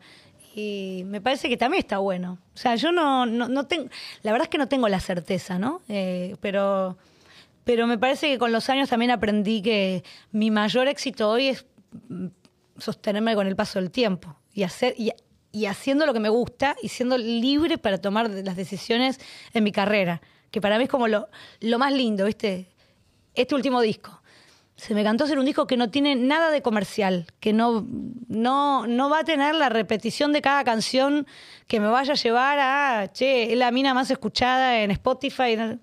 Y 0.54 1.02
me 1.06 1.20
parece 1.20 1.48
que 1.48 1.56
también 1.56 1.80
está 1.80 1.98
bueno. 1.98 2.38
O 2.54 2.56
sea, 2.56 2.76
yo 2.76 2.92
no, 2.92 3.26
no, 3.26 3.48
no 3.48 3.66
tengo. 3.66 3.88
La 4.22 4.32
verdad 4.32 4.46
es 4.46 4.50
que 4.50 4.58
no 4.58 4.68
tengo 4.68 4.88
la 4.88 5.00
certeza, 5.00 5.58
¿no? 5.58 5.82
Eh, 5.88 6.36
pero, 6.40 6.96
pero 7.68 7.86
me 7.86 7.98
parece 7.98 8.30
que 8.30 8.38
con 8.38 8.50
los 8.50 8.70
años 8.70 8.88
también 8.88 9.10
aprendí 9.10 9.60
que 9.60 10.02
mi 10.32 10.50
mayor 10.50 10.88
éxito 10.88 11.28
hoy 11.28 11.48
es 11.48 11.66
mm, 12.08 12.28
sostenerme 12.78 13.34
con 13.34 13.46
el 13.46 13.56
paso 13.56 13.78
del 13.78 13.90
tiempo 13.90 14.34
y 14.54 14.62
hacer 14.62 14.94
y, 14.96 15.12
haciendo 15.66 16.06
lo 16.06 16.14
que 16.14 16.20
me 16.20 16.30
gusta 16.30 16.76
y 16.82 16.88
siendo 16.88 17.18
libre 17.18 17.76
para 17.76 17.98
tomar 17.98 18.30
las 18.30 18.56
decisiones 18.56 19.20
en 19.52 19.64
mi 19.64 19.70
carrera, 19.70 20.22
que 20.50 20.62
para 20.62 20.78
mí 20.78 20.84
es 20.84 20.88
como 20.88 21.08
lo, 21.08 21.28
lo 21.60 21.78
más 21.78 21.92
lindo, 21.92 22.24
¿viste? 22.24 22.68
Este 23.34 23.54
último 23.54 23.82
disco. 23.82 24.22
Se 24.76 24.94
me 24.94 25.04
cantó 25.04 25.24
hacer 25.24 25.38
un 25.38 25.44
disco 25.44 25.66
que 25.66 25.76
no 25.76 25.90
tiene 25.90 26.14
nada 26.14 26.50
de 26.50 26.62
comercial, 26.62 27.26
que 27.38 27.52
no, 27.52 27.86
no, 28.28 28.86
no 28.86 29.10
va 29.10 29.18
a 29.18 29.24
tener 29.24 29.54
la 29.54 29.68
repetición 29.68 30.32
de 30.32 30.40
cada 30.40 30.64
canción 30.64 31.26
que 31.66 31.80
me 31.80 31.88
vaya 31.88 32.14
a 32.14 32.16
llevar 32.16 32.58
a, 32.60 33.12
che, 33.12 33.52
es 33.52 33.58
la 33.58 33.70
mina 33.72 33.92
más 33.92 34.10
escuchada 34.10 34.80
en 34.80 34.90
Spotify. 34.90 35.78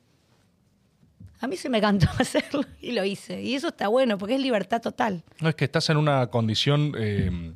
A 1.46 1.48
mí 1.48 1.58
se 1.58 1.70
me 1.70 1.80
cantó 1.80 2.08
hacerlo 2.20 2.66
y 2.82 2.91
lo 2.93 3.06
hice. 3.06 3.39
Y 3.39 3.54
eso 3.54 3.68
está 3.68 3.88
bueno, 3.88 4.18
porque 4.18 4.34
es 4.34 4.41
libertad 4.41 4.82
total. 4.82 5.24
No 5.39 5.50
es 5.50 5.54
que 5.54 5.66
estás 5.66 5.91
en 5.91 5.98
una 5.98 6.28
condición 6.28 6.93
eh, 6.98 7.54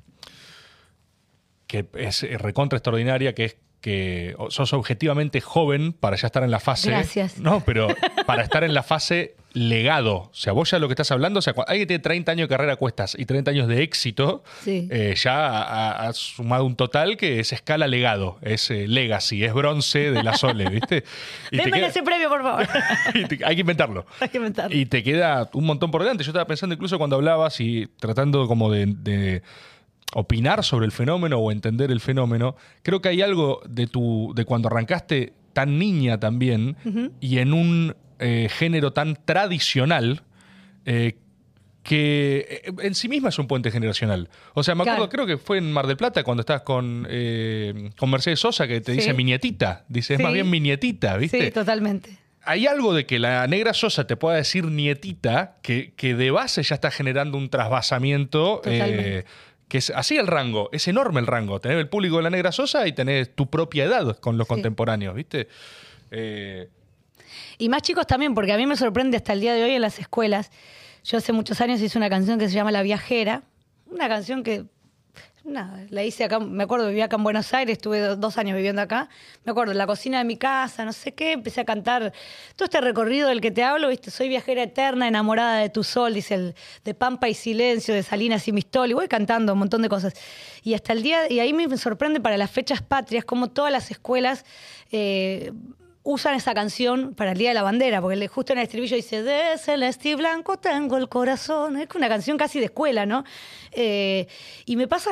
que 1.65 1.87
es 1.95 2.21
recontra 2.39 2.77
extraordinaria, 2.77 3.33
que 3.33 3.45
es 3.45 3.57
que 3.81 4.35
sos 4.49 4.73
objetivamente 4.73 5.41
joven 5.41 5.93
para 5.93 6.17
ya 6.17 6.27
estar 6.27 6.43
en 6.43 6.51
la 6.51 6.59
fase. 6.59 6.91
Gracias. 6.91 7.39
No, 7.39 7.63
pero 7.65 7.87
para 8.27 8.43
estar 8.43 8.63
en 8.63 8.75
la 8.75 8.83
fase 8.83 9.35
legado. 9.53 10.15
O 10.15 10.29
sea, 10.33 10.53
vos 10.53 10.69
ya 10.71 10.79
lo 10.79 10.87
que 10.87 10.93
estás 10.93 11.11
hablando, 11.11 11.39
o 11.39 11.41
sea, 11.41 11.53
cuando 11.53 11.71
alguien 11.71 11.87
tiene 11.87 12.01
30 12.01 12.31
años 12.31 12.47
de 12.47 12.55
carrera 12.55 12.73
a 12.73 12.75
cuestas 12.75 13.15
y 13.17 13.25
30 13.25 13.51
años 13.51 13.67
de 13.67 13.81
éxito, 13.83 14.43
Sí. 14.63 14.87
eh, 14.91 15.15
ya 15.17 15.47
ha, 15.61 16.07
ha 16.07 16.13
sumado 16.13 16.65
un 16.65 16.75
total 16.75 17.17
que 17.17 17.39
es 17.39 17.51
escala 17.53 17.87
legado, 17.87 18.37
es 18.41 18.69
eh, 18.71 18.87
legacy, 18.87 19.43
es 19.43 19.53
bronce 19.53 20.11
de 20.11 20.23
la 20.23 20.35
Sole, 20.35 20.69
¿viste? 20.69 21.03
Y 21.51 21.57
queda- 21.59 21.87
ese 21.87 22.03
premio, 22.03 22.29
por 22.29 22.43
favor. 22.43 22.67
te- 23.27 23.39
hay 23.43 23.55
que 23.55 23.61
inventarlo. 23.61 24.05
Hay 24.19 24.29
que 24.29 24.37
inventarlo. 24.37 24.75
Y 24.75 24.85
te 24.85 25.01
queda 25.03 25.49
un 25.53 25.65
montón 25.65 25.89
por 25.91 26.01
delante. 26.01 26.23
Yo 26.23 26.29
estaba 26.31 26.45
pensando 26.45 26.75
incluso 26.75 26.97
cuando 26.97 27.15
hablabas 27.15 27.59
y 27.59 27.87
tratando 27.99 28.47
como 28.47 28.71
de, 28.71 28.85
de 28.87 29.41
opinar 30.13 30.63
sobre 30.63 30.85
el 30.85 30.91
fenómeno 30.91 31.37
o 31.37 31.51
entender 31.51 31.91
el 31.91 31.99
fenómeno, 31.99 32.55
creo 32.83 33.01
que 33.01 33.09
hay 33.09 33.21
algo 33.21 33.61
de 33.67 33.87
tu 33.87 34.31
de 34.35 34.45
cuando 34.45 34.67
arrancaste 34.67 35.33
tan 35.53 35.77
niña 35.79 36.19
también 36.19 36.77
y 37.19 37.39
en 37.39 37.53
un 37.53 37.95
eh, 38.19 38.47
género 38.51 38.91
tan 38.93 39.15
tradicional 39.25 40.21
eh, 40.85 41.17
que 41.83 42.61
eh, 42.65 42.71
en 42.83 42.93
sí 42.95 43.07
misma 43.09 43.29
es 43.29 43.39
un 43.39 43.47
puente 43.47 43.71
generacional. 43.71 44.29
O 44.53 44.63
sea, 44.63 44.75
me 44.75 44.81
acuerdo, 44.83 45.09
Claro. 45.09 45.09
creo 45.09 45.25
que 45.25 45.37
fue 45.37 45.57
en 45.57 45.71
Mar 45.71 45.87
del 45.87 45.97
Plata 45.97 46.23
cuando 46.23 46.41
estabas 46.41 46.63
con, 46.63 47.07
eh, 47.09 47.91
con 47.97 48.09
Mercedes 48.11 48.39
Sosa 48.41 48.67
que 48.67 48.81
te 48.81 48.91
Sí. 48.93 48.97
dice 48.99 49.13
mi 49.13 49.23
nietita. 49.23 49.85
Dice, 49.87 50.13
es 50.15 50.17
Sí. 50.17 50.23
más 50.23 50.33
bien 50.33 50.49
mi 50.49 50.59
nietita, 50.59 51.17
¿viste? 51.17 51.43
Sí, 51.45 51.51
totalmente. 51.51 52.17
hay 52.43 52.65
algo 52.67 52.93
de 52.95 53.05
que 53.05 53.19
la 53.19 53.45
negra 53.47 53.73
Sosa 53.73 54.07
te 54.07 54.15
pueda 54.15 54.37
decir 54.37 54.65
nietita 54.65 55.57
que, 55.61 55.93
que 55.95 56.15
de 56.15 56.31
base 56.31 56.63
ya 56.63 56.73
está 56.75 56.89
generando 56.89 57.37
un 57.37 57.49
trasvasamiento. 57.49 58.61
Eh, 58.65 59.23
que 59.67 59.77
es 59.77 59.91
así 59.91 60.17
el 60.17 60.25
rango, 60.25 60.67
es 60.71 60.87
enorme 60.87 61.19
el 61.19 61.27
rango. 61.27 61.59
Tener 61.59 61.77
el 61.77 61.87
público 61.89 62.17
de 62.17 62.23
la 62.23 62.31
negra 62.31 62.51
Sosa 62.51 62.87
y 62.87 62.93
tener 62.93 63.27
tu 63.27 63.51
propia 63.51 63.83
edad 63.85 64.17
con 64.17 64.35
los 64.39 64.47
Sí. 64.47 64.53
contemporáneos, 64.55 65.13
¿viste? 65.13 65.47
Eh, 66.09 66.69
Y 67.61 67.67
más 67.67 67.81
chicos 67.81 68.07
también, 68.07 68.33
porque 68.33 68.53
a 68.53 68.57
mí 68.57 68.65
me 68.65 68.77
sorprende 68.77 69.17
hasta 69.17 69.33
el 69.33 69.41
día 69.41 69.53
de 69.53 69.63
hoy 69.65 69.71
en 69.71 69.81
las 69.81 69.99
escuelas. 69.99 70.49
Yo 71.03 71.17
hace 71.17 71.33
muchos 71.33 71.59
años 71.59 71.81
hice 71.81 71.97
una 71.97 72.09
canción 72.09 72.39
que 72.39 72.47
se 72.47 72.55
llama 72.55 72.71
La 72.71 72.81
Viajera, 72.83 73.43
una 73.91 74.07
canción 74.07 74.43
que, 74.43 74.63
nada, 75.43 75.85
la 75.89 76.03
hice 76.05 76.23
acá, 76.23 76.39
me 76.39 76.63
acuerdo, 76.63 76.87
vivía 76.87 77.05
acá 77.05 77.17
en 77.17 77.23
Buenos 77.23 77.53
Aires, 77.53 77.73
estuve 77.73 77.99
do- 77.99 78.15
dos 78.15 78.37
años 78.37 78.55
viviendo 78.55 78.81
acá, 78.81 79.09
me 79.43 79.51
acuerdo, 79.51 79.73
en 79.73 79.77
la 79.77 79.87
cocina 79.87 80.19
de 80.19 80.23
mi 80.23 80.37
casa, 80.37 80.85
no 80.85 80.93
sé 80.93 81.13
qué, 81.13 81.33
empecé 81.33 81.59
a 81.59 81.65
cantar 81.65 82.13
todo 82.55 82.63
este 82.63 82.79
recorrido 82.79 83.27
del 83.27 83.41
que 83.41 83.51
te 83.51 83.61
hablo, 83.61 83.89
viste, 83.89 84.09
soy 84.09 84.29
viajera 84.29 84.63
eterna, 84.63 85.09
enamorada 85.09 85.57
de 85.57 85.69
tu 85.69 85.83
sol, 85.83 86.13
dice 86.13 86.35
el 86.35 86.55
de 86.85 86.93
Pampa 86.93 87.27
y 87.27 87.33
Silencio, 87.33 87.93
de 87.93 88.03
Salinas 88.03 88.47
y 88.47 88.53
Mistol, 88.53 88.89
y 88.89 88.93
voy 88.93 89.09
cantando 89.09 89.51
un 89.51 89.59
montón 89.59 89.81
de 89.81 89.89
cosas. 89.89 90.13
Y 90.63 90.75
hasta 90.75 90.93
el 90.93 91.03
día, 91.03 91.29
y 91.29 91.41
ahí 91.41 91.51
me 91.51 91.77
sorprende 91.77 92.21
para 92.21 92.37
las 92.37 92.51
fechas 92.51 92.81
patrias, 92.81 93.25
como 93.25 93.49
todas 93.49 93.71
las 93.73 93.91
escuelas... 93.91 94.45
eh, 94.91 95.51
usan 96.03 96.33
esa 96.35 96.53
canción 96.53 97.13
para 97.13 97.33
el 97.33 97.37
Día 97.37 97.49
de 97.49 97.55
la 97.55 97.61
Bandera, 97.61 98.01
porque 98.01 98.27
justo 98.27 98.53
en 98.53 98.59
el 98.59 98.63
estribillo 98.63 98.95
dice, 98.95 99.21
de 99.21 99.57
celeste 99.57 100.09
y 100.09 100.15
blanco 100.15 100.57
tengo 100.57 100.97
el 100.97 101.09
corazón. 101.09 101.77
Es 101.77 101.87
una 101.93 102.07
canción 102.07 102.37
casi 102.37 102.57
de 102.59 102.65
escuela, 102.65 103.05
¿no? 103.05 103.23
Eh, 103.71 104.25
y 104.65 104.75
me 104.77 104.87
pasa 104.87 105.11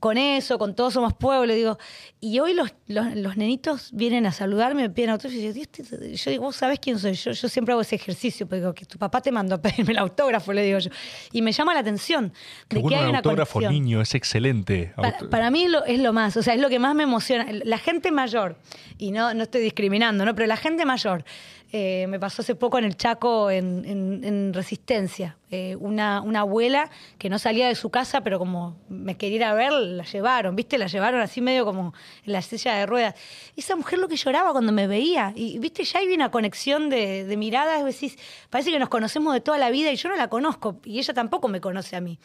con 0.00 0.16
eso, 0.16 0.58
con 0.58 0.74
Todos 0.74 0.94
Somos 0.94 1.12
Pueblo, 1.14 1.52
digo, 1.52 1.78
y 2.20 2.38
hoy 2.38 2.54
los, 2.54 2.72
los, 2.86 3.14
los 3.16 3.36
nenitos 3.36 3.90
vienen 3.92 4.24
a 4.26 4.32
saludarme, 4.32 4.82
me 4.82 4.90
piden 4.90 5.10
autógrafo, 5.10 5.38
y 5.38 5.42
yo, 5.44 5.52
"Dios, 5.52 5.68
te- 5.68 6.16
yo 6.16 6.30
digo, 6.30 6.44
vos 6.44 6.56
sabés 6.56 6.78
quién 6.80 6.98
soy, 6.98 7.12
yo, 7.14 7.32
yo 7.32 7.48
siempre 7.48 7.72
hago 7.72 7.82
ese 7.82 7.96
ejercicio, 7.96 8.46
porque 8.46 8.60
digo, 8.60 8.74
que 8.74 8.86
tu 8.86 8.96
papá 8.98 9.20
te 9.20 9.30
mandó 9.32 9.56
a 9.56 9.60
pedirme 9.60 9.92
el 9.92 9.98
autógrafo, 9.98 10.52
le 10.52 10.62
digo 10.62 10.78
yo. 10.78 10.90
Y 11.32 11.42
me 11.42 11.52
llama 11.52 11.74
la 11.74 11.80
atención 11.80 12.32
de 12.70 12.80
bueno 12.80 12.88
que 12.96 13.02
hay 13.02 13.08
un 13.10 13.16
autógrafo 13.16 13.60
niño, 13.70 14.00
es 14.00 14.14
excelente. 14.14 14.92
Para, 14.96 15.18
para 15.30 15.50
mí 15.50 15.64
es 15.64 15.70
lo, 15.70 15.84
es 15.84 15.98
lo 16.00 16.12
más, 16.12 16.36
o 16.36 16.42
sea, 16.42 16.54
es 16.54 16.60
lo 16.60 16.68
que 16.70 16.78
más 16.78 16.94
me 16.94 17.02
emociona. 17.02 17.46
La 17.64 17.78
gente 17.78 18.10
mayor, 18.12 18.56
y 18.96 19.10
no, 19.10 19.34
no 19.34 19.42
estoy 19.42 19.60
discriminando, 19.60 20.24
¿no? 20.28 20.34
Pero 20.34 20.46
la 20.46 20.56
gente 20.56 20.84
mayor, 20.84 21.24
eh, 21.72 22.06
me 22.08 22.20
pasó 22.20 22.42
hace 22.42 22.54
poco 22.54 22.78
en 22.78 22.84
el 22.84 22.96
Chaco, 22.96 23.50
en, 23.50 23.84
en- 23.84 24.24
en 24.24 24.54
Resistencia, 24.54 25.36
eh, 25.50 25.76
una, 25.80 26.20
una 26.22 26.40
abuela 26.40 26.90
que 27.18 27.28
no 27.30 27.38
salía 27.38 27.68
de 27.68 27.74
su 27.74 27.90
casa, 27.90 28.20
pero 28.22 28.38
como 28.38 28.76
me 28.88 29.16
quería 29.16 29.52
ver, 29.54 29.72
la 29.72 30.04
llevaron, 30.04 30.54
¿viste? 30.56 30.76
La 30.78 30.86
llevaron 30.86 31.20
así 31.20 31.40
medio 31.40 31.64
como 31.64 31.94
en 32.24 32.32
la 32.32 32.42
silla 32.42 32.74
de 32.74 32.86
ruedas. 32.86 33.14
Esa 33.56 33.74
mujer 33.76 33.98
lo 33.98 34.08
que 34.08 34.16
lloraba 34.16 34.52
cuando 34.52 34.72
me 34.72 34.86
veía, 34.86 35.32
y 35.34 35.58
¿viste? 35.58 35.84
Ya 35.84 36.00
hay 36.00 36.12
una 36.12 36.30
conexión 36.30 36.90
de, 36.90 37.24
de 37.24 37.36
miradas, 37.36 37.84
decís, 37.84 38.18
parece 38.50 38.70
que 38.70 38.78
nos 38.78 38.88
conocemos 38.88 39.32
de 39.34 39.40
toda 39.40 39.58
la 39.58 39.70
vida 39.70 39.90
y 39.92 39.96
yo 39.96 40.08
no 40.08 40.16
la 40.16 40.28
conozco, 40.28 40.80
y 40.84 40.98
ella 40.98 41.14
tampoco 41.14 41.48
me 41.48 41.60
conoce 41.60 41.96
a 41.96 42.00
mí 42.00 42.18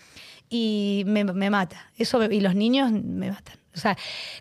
y 0.49 1.03
me, 1.07 1.23
mata. 1.49 1.89
Eso 1.97 2.23
y 2.23 2.39
los 2.41 2.53
niños 2.55 2.91
me 2.91 3.31
matan. 3.31 3.57
O 3.75 3.79
sea, 3.79 3.97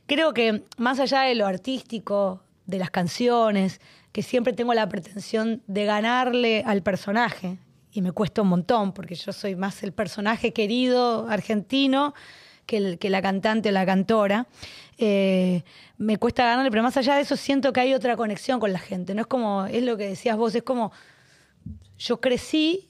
creo 0.07 0.35
que 0.35 0.63
más 0.77 1.01
allá 1.01 1.23
de 1.23 1.35
lo 1.35 1.47
artístico, 1.47 2.43
de 2.67 2.79
las 2.79 2.91
canciones, 2.91 3.81
que 4.13 4.23
siempre 4.23 4.53
tengo 4.53 4.75
la 4.75 4.89
pretensión 4.89 5.63
de 5.67 5.85
ganarle 5.85 6.63
al 6.67 6.83
personaje, 6.83 7.59
y 7.93 8.01
me 8.01 8.13
cuesta 8.13 8.43
un 8.43 8.49
montón, 8.49 8.93
porque 8.93 9.15
yo 9.15 9.33
soy 9.33 9.55
más 9.55 9.83
el 9.83 9.93
personaje 9.93 10.53
querido 10.53 11.29
argentino 11.29 12.15
que, 12.67 13.11
la 13.11 13.23
cantante 13.23 13.69
o 13.69 13.73
la 13.73 13.85
cantora. 13.85 14.47
Eh, 14.97 15.63
me 15.99 16.17
cuesta 16.17 16.45
ganarle, 16.45 16.71
pero 16.71 16.83
más 16.83 16.97
allá 16.97 17.17
de 17.17 17.23
eso 17.23 17.37
siento 17.37 17.73
que 17.73 17.81
hay 17.81 17.93
otra 17.93 18.17
conexión 18.17 18.61
con 18.61 18.73
la 18.73 18.79
gente. 18.79 19.15
No 19.15 19.21
es 19.21 19.27
como, 19.27 19.67
es 19.67 19.83
lo 19.83 19.97
que 19.97 20.09
decías 20.09 20.37
vos, 20.37 20.55
es 20.55 20.63
como 20.63 20.93
yo 21.99 22.21
crecí 22.21 22.89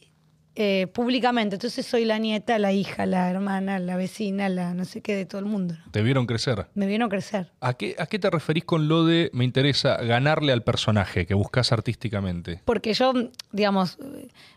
eh, 0.54 0.86
públicamente, 0.92 1.56
entonces 1.56 1.86
soy 1.86 2.04
la 2.04 2.18
nieta, 2.18 2.58
la 2.58 2.72
hija, 2.72 3.06
la 3.06 3.30
hermana, 3.30 3.78
la 3.78 3.96
vecina, 3.96 4.48
la 4.50 4.74
no 4.74 4.84
sé 4.84 5.00
qué 5.00 5.16
de 5.16 5.24
todo 5.24 5.38
el 5.38 5.46
mundo. 5.46 5.74
¿no? 5.84 5.90
Te 5.92 6.02
vieron 6.02 6.26
crecer. 6.26 6.66
Me 6.74 6.86
vieron 6.86 7.08
crecer. 7.08 7.50
¿A 7.60 7.74
qué, 7.74 7.96
¿A 7.98 8.06
qué 8.06 8.18
te 8.18 8.28
referís 8.28 8.64
con 8.64 8.86
lo 8.88 9.04
de 9.06 9.30
me 9.32 9.44
interesa 9.44 9.96
ganarle 10.02 10.52
al 10.52 10.62
personaje 10.62 11.24
que 11.26 11.34
buscas 11.34 11.72
artísticamente? 11.72 12.60
Porque 12.64 12.92
yo, 12.92 13.12
digamos, 13.52 13.98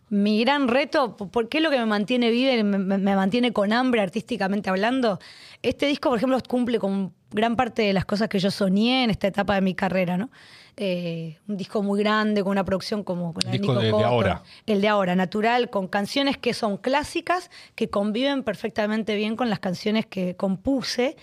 mi 0.09 0.41
gran 0.43 0.67
reto, 0.67 1.15
¿por 1.15 1.49
qué 1.49 1.57
es 1.59 1.63
lo 1.63 1.69
que 1.69 1.79
me 1.79 1.85
mantiene 1.85 2.29
viva 2.29 2.51
y 2.53 2.63
me- 2.63 2.77
me 2.97 3.15
mantiene 3.15 3.53
con 3.53 3.71
hambre 3.73 4.01
artísticamente 4.01 4.69
hablando? 4.69 5.19
Este 5.61 5.87
disco, 5.87 6.09
por 6.09 6.17
ejemplo, 6.17 6.37
cumple 6.47 6.77
con 6.77 7.13
gran 7.35 7.55
parte 7.55 7.81
de 7.83 7.93
las 7.93 8.05
cosas 8.05 8.29
que 8.29 8.39
yo 8.39 8.49
soñé 8.49 9.03
en 9.03 9.09
esta 9.11 9.27
etapa 9.27 9.55
de 9.55 9.61
mi 9.61 9.75
carrera, 9.75 10.17
¿no? 10.17 10.29
Eh, 10.77 11.37
un 11.47 11.55
disco 11.57 11.83
muy 11.83 11.99
grande, 11.99 12.41
con 12.43 12.51
una 12.51 12.63
producción 12.65 13.03
como 13.03 13.33
con 13.33 13.43
de 13.49 13.57
Disco 13.57 13.75
Nico 13.81 13.97
de- 13.99 14.03
ahora. 14.03 14.43
El 14.65 14.81
de 14.81 14.87
ahora, 14.87 15.15
natural, 15.15 15.69
con 15.69 15.87
canciones 15.87 16.37
que 16.37 16.53
son 16.53 16.77
clásicas, 16.77 17.49
que 17.75 17.89
conviven 17.89 18.43
perfectamente 18.43 19.15
bien 19.15 19.35
con 19.35 19.49
las 19.49 19.59
canciones 19.59 20.05
que 20.05 20.35
compuse 20.35 21.15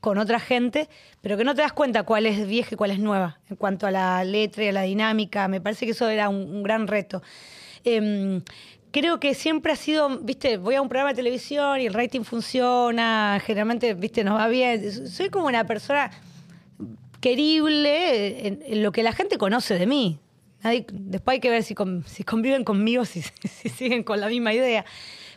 con 0.00 0.18
otra 0.18 0.38
gente, 0.40 0.88
pero 1.20 1.36
que 1.36 1.44
no 1.44 1.54
te 1.54 1.62
das 1.62 1.72
cuenta 1.72 2.02
cuál 2.04 2.26
es 2.26 2.46
vieja 2.46 2.70
y 2.72 2.76
cuál 2.76 2.90
es 2.92 2.98
nueva 2.98 3.38
en 3.50 3.56
cuanto 3.56 3.86
a 3.86 3.90
la 3.90 4.22
letra 4.24 4.64
y 4.64 4.68
a 4.68 4.72
la 4.72 4.82
dinámica. 4.82 5.46
Me 5.48 5.60
parece 5.60 5.84
que 5.84 5.92
eso 5.92 6.08
era 6.08 6.28
un, 6.28 6.36
un 6.36 6.62
gran 6.62 6.86
reto. 6.86 7.22
Em, 7.84 8.42
creo 8.96 9.20
que 9.20 9.34
siempre 9.34 9.72
ha 9.72 9.76
sido, 9.76 10.08
viste, 10.20 10.56
voy 10.56 10.74
a 10.74 10.80
un 10.80 10.88
programa 10.88 11.10
de 11.10 11.16
televisión 11.16 11.78
y 11.82 11.84
el 11.84 11.92
rating 11.92 12.22
funciona, 12.22 13.38
generalmente, 13.44 13.92
viste, 13.92 14.24
nos 14.24 14.40
va 14.40 14.48
bien. 14.48 15.06
Soy 15.06 15.28
como 15.28 15.48
una 15.48 15.66
persona 15.66 16.10
querible 17.20 18.46
en, 18.46 18.82
lo 18.82 18.92
que 18.92 19.02
la 19.02 19.12
gente 19.12 19.36
conoce 19.36 19.78
de 19.78 19.86
mí. 19.86 20.18
Después 20.90 21.34
hay 21.34 21.40
que 21.40 21.50
ver 21.50 21.62
si, 21.62 21.74
si 22.06 22.24
conviven 22.24 22.64
conmigo, 22.64 23.04
si, 23.04 23.20
si 23.44 23.68
siguen 23.68 24.02
con 24.02 24.18
la 24.18 24.28
misma 24.28 24.54
idea. 24.54 24.86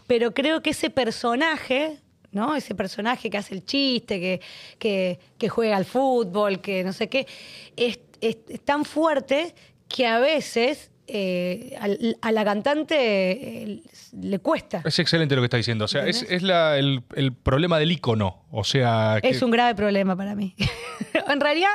Pero 0.07 0.33
creo 0.33 0.61
que 0.61 0.69
ese 0.69 0.89
personaje, 0.89 1.97
¿no? 2.31 2.55
Ese 2.55 2.75
personaje 2.75 3.29
que 3.29 3.39
hace 3.39 3.55
el 3.55 3.65
chiste, 3.65 4.39
que, 4.79 5.19
que, 5.37 5.49
juega 5.49 5.75
al 5.75 5.83
fútbol, 5.83 6.61
que 6.61 6.85
no 6.85 6.93
sé 6.93 7.09
qué, 7.09 7.27
es- 7.75 7.99
es 8.21 8.37
tan 8.63 8.85
fuerte 8.85 9.53
que 9.89 10.07
a 10.07 10.19
veces 10.19 10.91
eh, 11.11 11.75
al- 11.79 12.17
a, 12.21 12.31
la 12.31 12.45
cantante 12.45 12.95
eh, 12.97 13.81
le 14.21 14.39
cuesta. 14.39 14.81
Es 14.85 14.99
excelente 14.99 15.35
lo 15.35 15.41
que 15.41 15.45
estás 15.45 15.59
diciendo. 15.59 15.85
O 15.85 15.87
sea, 15.87 16.05
es, 16.07 16.17
¿Entendés? 16.21 16.37
es 16.37 16.43
la- 16.43 16.77
el, 16.77 17.01
el 17.15 17.33
problema 17.33 17.79
del 17.79 17.91
icono. 17.91 18.43
O 18.51 18.63
sea, 18.63 19.19
que- 19.21 19.29
Es 19.29 19.41
un 19.41 19.51
grave 19.51 19.75
problema 19.75 20.15
para 20.15 20.35
mí. 20.35 20.55
en 21.27 21.39
realidad, 21.39 21.69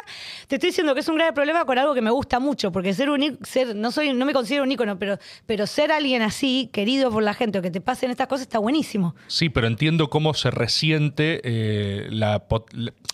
te 0.48 0.56
estoy 0.56 0.70
diciendo 0.70 0.94
que 0.94 1.00
es 1.00 1.08
un 1.08 1.16
grave 1.16 1.32
problema 1.32 1.64
con 1.64 1.78
algo 1.78 1.94
que 1.94 2.02
me 2.02 2.10
gusta 2.10 2.38
mucho, 2.40 2.72
porque 2.72 2.92
ser 2.94 3.10
un 3.10 3.38
ser, 3.44 3.74
no 3.76 3.90
soy, 3.92 4.12
no 4.12 4.24
me 4.26 4.32
considero 4.32 4.64
un 4.64 4.72
ícono, 4.72 4.98
pero, 4.98 5.18
pero 5.46 5.66
ser 5.66 5.92
alguien 5.92 6.22
así, 6.22 6.70
querido 6.72 7.10
por 7.10 7.22
la 7.22 7.34
gente, 7.34 7.58
o 7.58 7.62
que 7.62 7.70
te 7.70 7.80
pasen 7.80 8.10
estas 8.10 8.26
cosas, 8.26 8.42
está 8.42 8.58
buenísimo. 8.58 9.14
sí, 9.26 9.48
pero 9.48 9.66
entiendo 9.66 10.10
cómo 10.10 10.34
se 10.34 10.50
resiente 10.50 11.40
eh, 11.44 12.08
la- 12.10 12.44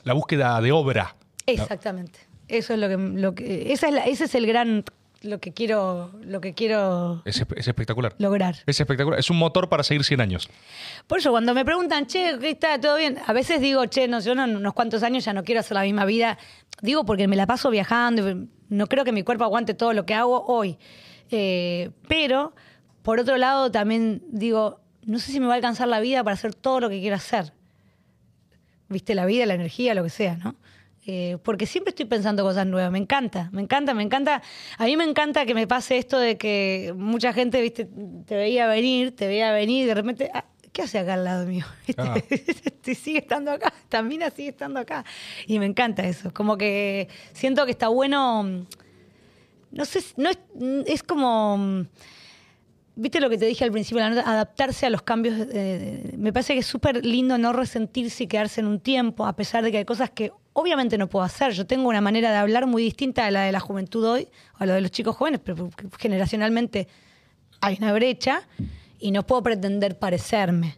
la 0.05 0.13
búsqueda 0.15 0.61
de 0.61 0.73
obra. 0.73 1.17
Exactamente. 1.47 2.19
Eso 2.49 2.75
es 2.75 2.81
lo 2.81 2.89
que, 2.89 2.97
lo 2.97 3.35
que 3.35 3.73
esa 3.73 3.89
es 3.89 3.95
la- 3.95 4.05
ese 4.07 4.25
es 4.25 4.35
el 4.35 4.47
gran 4.47 4.85
lo 5.23 5.39
que 5.39 5.53
quiero, 5.53 6.13
lo 6.23 6.41
que 6.41 6.55
quiero 6.55 7.23
Es, 7.27 7.41
espe- 7.43 7.59
es 7.59 7.69
espectacular. 7.69 8.15
lograr. 8.19 8.57
Es 8.67 8.81
espectacular. 8.81 9.19
Es 9.21 9.29
un 9.31 9.37
motor 9.39 9.69
para 9.69 9.83
seguir 9.83 10.03
100 10.05 10.21
años. 10.21 10.49
Por 11.07 11.19
eso, 11.19 11.31
cuando 11.31 11.53
me 11.55 11.65
preguntan, 11.65 12.07
che, 12.07 12.39
¿qué 12.41 12.51
está 12.51 12.81
todo 12.81 12.97
bien? 12.97 13.19
A 13.27 13.33
veces 13.33 13.61
digo, 13.61 13.85
che, 13.87 14.09
no, 14.09 14.21
yo 14.21 14.35
no, 14.35 14.45
en 14.45 14.57
unos 14.57 14.73
cuantos 14.73 15.03
años 15.03 15.25
ya 15.25 15.33
no 15.33 15.45
quiero 15.45 15.61
hacer 15.61 15.75
la 15.75 15.83
misma 15.83 16.05
vida. 16.07 16.39
Digo 16.81 17.05
porque 17.05 17.29
me 17.29 17.37
la 17.37 17.47
paso 17.47 17.69
viajando, 17.71 18.47
no 18.71 18.87
creo 18.87 19.05
que 19.05 19.13
mi 19.13 19.23
cuerpo 19.23 19.45
aguante 19.45 19.75
todo 19.75 19.93
lo 19.93 20.07
que 20.07 20.15
hago 20.15 20.45
hoy. 20.47 20.79
Eh, 21.31 21.91
pero, 22.09 22.55
por 23.03 23.21
otro 23.21 23.37
lado, 23.37 23.71
también 23.71 24.23
digo, 24.29 24.81
no 25.05 25.19
sé 25.19 25.33
si 25.33 25.41
me 25.41 25.47
va 25.47 25.53
a 25.53 25.57
alcanzar 25.57 25.89
la 25.89 26.01
vida 26.01 26.25
para 26.25 26.35
hacer 26.35 26.55
todo 26.55 26.81
lo 26.81 26.89
que 26.89 26.99
quiero 27.01 27.17
hacer. 27.17 27.53
Viste, 28.89 29.15
la 29.15 29.27
vida, 29.27 29.47
la 29.47 29.55
energía, 29.55 29.95
lo 29.95 30.03
que 30.03 30.11
sea, 30.11 30.37
¿no? 30.37 30.57
Eh, 31.13 31.39
porque 31.43 31.67
siempre 31.67 31.91
estoy 31.91 32.07
pensando 32.07 32.45
cosas 32.45 32.65
nuevas, 32.69 32.93
me 32.93 32.99
encanta, 32.99 33.51
me 33.53 33.63
encanta, 33.63 33.95
me 33.95 34.05
encanta. 34.05 34.43
A 34.79 34.85
mí 34.85 34.97
me 34.97 35.03
encanta 35.03 35.45
que 35.45 35.55
me 35.55 35.67
pase 35.67 35.99
esto 35.99 36.21
de 36.21 36.39
que 36.39 36.95
mucha 36.97 37.33
gente, 37.33 37.61
viste, 37.61 37.89
te 38.27 38.37
veía 38.37 38.69
venir, 38.69 39.17
te 39.17 39.27
veía 39.27 39.51
venir 39.51 39.83
y 39.83 39.87
de 39.89 39.95
repente, 39.95 40.31
ah, 40.33 40.45
¿qué 40.73 40.83
hace 40.83 41.01
acá 41.01 41.15
al 41.15 41.25
lado 41.25 41.47
mío? 41.47 41.67
Ah. 41.99 42.15
Sigue 42.95 43.19
estando 43.19 43.51
acá, 43.51 43.73
también 43.89 44.23
sigue 44.37 44.51
estando 44.51 44.79
acá. 44.79 45.05
Y 45.49 45.59
me 45.59 45.67
encanta 45.67 46.05
eso, 46.05 46.33
como 46.33 46.57
que 46.57 47.09
siento 47.33 47.65
que 47.65 47.73
está 47.73 47.89
bueno, 47.89 48.67
no 49.73 49.85
sé, 49.85 50.05
no 50.17 50.31
es, 50.31 50.39
es 50.87 51.03
como... 51.03 51.87
Viste 52.97 53.21
lo 53.21 53.31
que 53.31 53.39
te 53.39 53.47
dije 53.47 53.65
al 53.65 53.73
principio 53.73 54.03
de 54.03 54.11
la 54.11 54.17
nota, 54.17 54.31
adaptarse 54.31 54.87
a 54.87 54.91
los 54.91 55.03
cambios. 55.03 55.35
eh, 55.53 56.15
me 56.19 56.33
parece 56.33 56.55
que 56.55 56.61
es 56.61 56.67
súper 56.67 57.05
lindo 57.05 57.39
no 57.39 57.53
resentirse 57.53 58.25
y 58.25 58.27
quedarse 58.27 58.61
en 58.61 58.67
un 58.67 58.81
tiempo, 58.81 59.27
a 59.27 59.35
pesar 59.37 59.65
de 59.65 59.71
que 59.71 59.79
hay 59.79 59.85
cosas 59.85 60.11
que 60.11 60.33
obviamente 60.53 60.99
no 60.99 61.09
puedo 61.09 61.25
hacer. 61.25 61.53
Yo 61.53 61.67
tengo 61.67 61.89
una 61.89 62.01
manera 62.01 62.31
de 62.31 62.37
hablar 62.37 62.67
muy 62.67 62.83
distinta 62.83 63.27
a 63.27 63.31
la 63.31 63.43
de 63.43 63.53
la 63.53 63.61
juventud 63.61 64.05
hoy, 64.05 64.29
o 64.59 64.63
a 64.63 64.67
la 64.67 64.75
de 64.75 64.81
los 64.81 64.91
chicos 64.91 65.17
jóvenes, 65.17 65.41
pero 65.43 65.71
generacionalmente 65.99 66.89
hay 67.61 67.77
una 67.79 67.93
brecha 67.93 68.43
y 68.99 69.11
no 69.13 69.27
puedo 69.27 69.43
pretender 69.43 69.99
parecerme. 69.99 70.77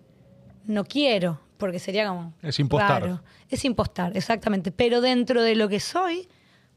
No 0.64 0.84
quiero, 0.84 1.40
porque 1.58 1.78
sería 1.78 2.06
como. 2.08 2.34
Es 2.42 2.58
impostar. 2.60 3.02
raro. 3.02 3.22
Es 3.48 3.64
impostar, 3.64 4.16
exactamente. 4.16 4.70
Pero 4.70 5.00
dentro 5.00 5.42
de 5.42 5.56
lo 5.56 5.68
que 5.68 5.80
soy, 5.80 6.28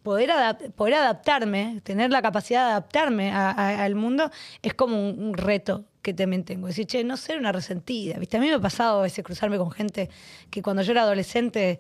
poder, 0.05 0.29
adap- 0.29 0.71
poder 0.71 0.93
adaptarme, 0.93 1.81
tener 1.83 2.11
la 2.11 2.21
capacidad 2.21 2.63
de 2.65 2.71
adaptarme 2.71 3.31
a- 3.31 3.51
a- 3.51 3.83
al 3.83 3.95
mundo, 3.95 4.29
es 4.61 4.73
como 4.73 4.95
un, 5.09 5.19
un 5.21 5.33
reto 5.33 5.83
que 6.01 6.13
también 6.13 6.45
tengo. 6.45 6.67
Decir, 6.67 6.85
che, 6.85 7.03
no 7.03 7.17
ser 7.17 7.39
una 7.39 7.51
resentida. 7.51 8.17
¿Viste? 8.19 8.37
A 8.37 8.39
mí 8.39 8.47
me 8.47 8.53
ha 8.53 8.59
pasado 8.59 8.99
a 8.99 9.03
veces 9.03 9.23
cruzarme 9.25 9.57
con 9.57 9.71
gente 9.71 10.09
que 10.51 10.61
cuando 10.61 10.83
yo 10.83 10.91
era 10.91 11.01
adolescente 11.01 11.79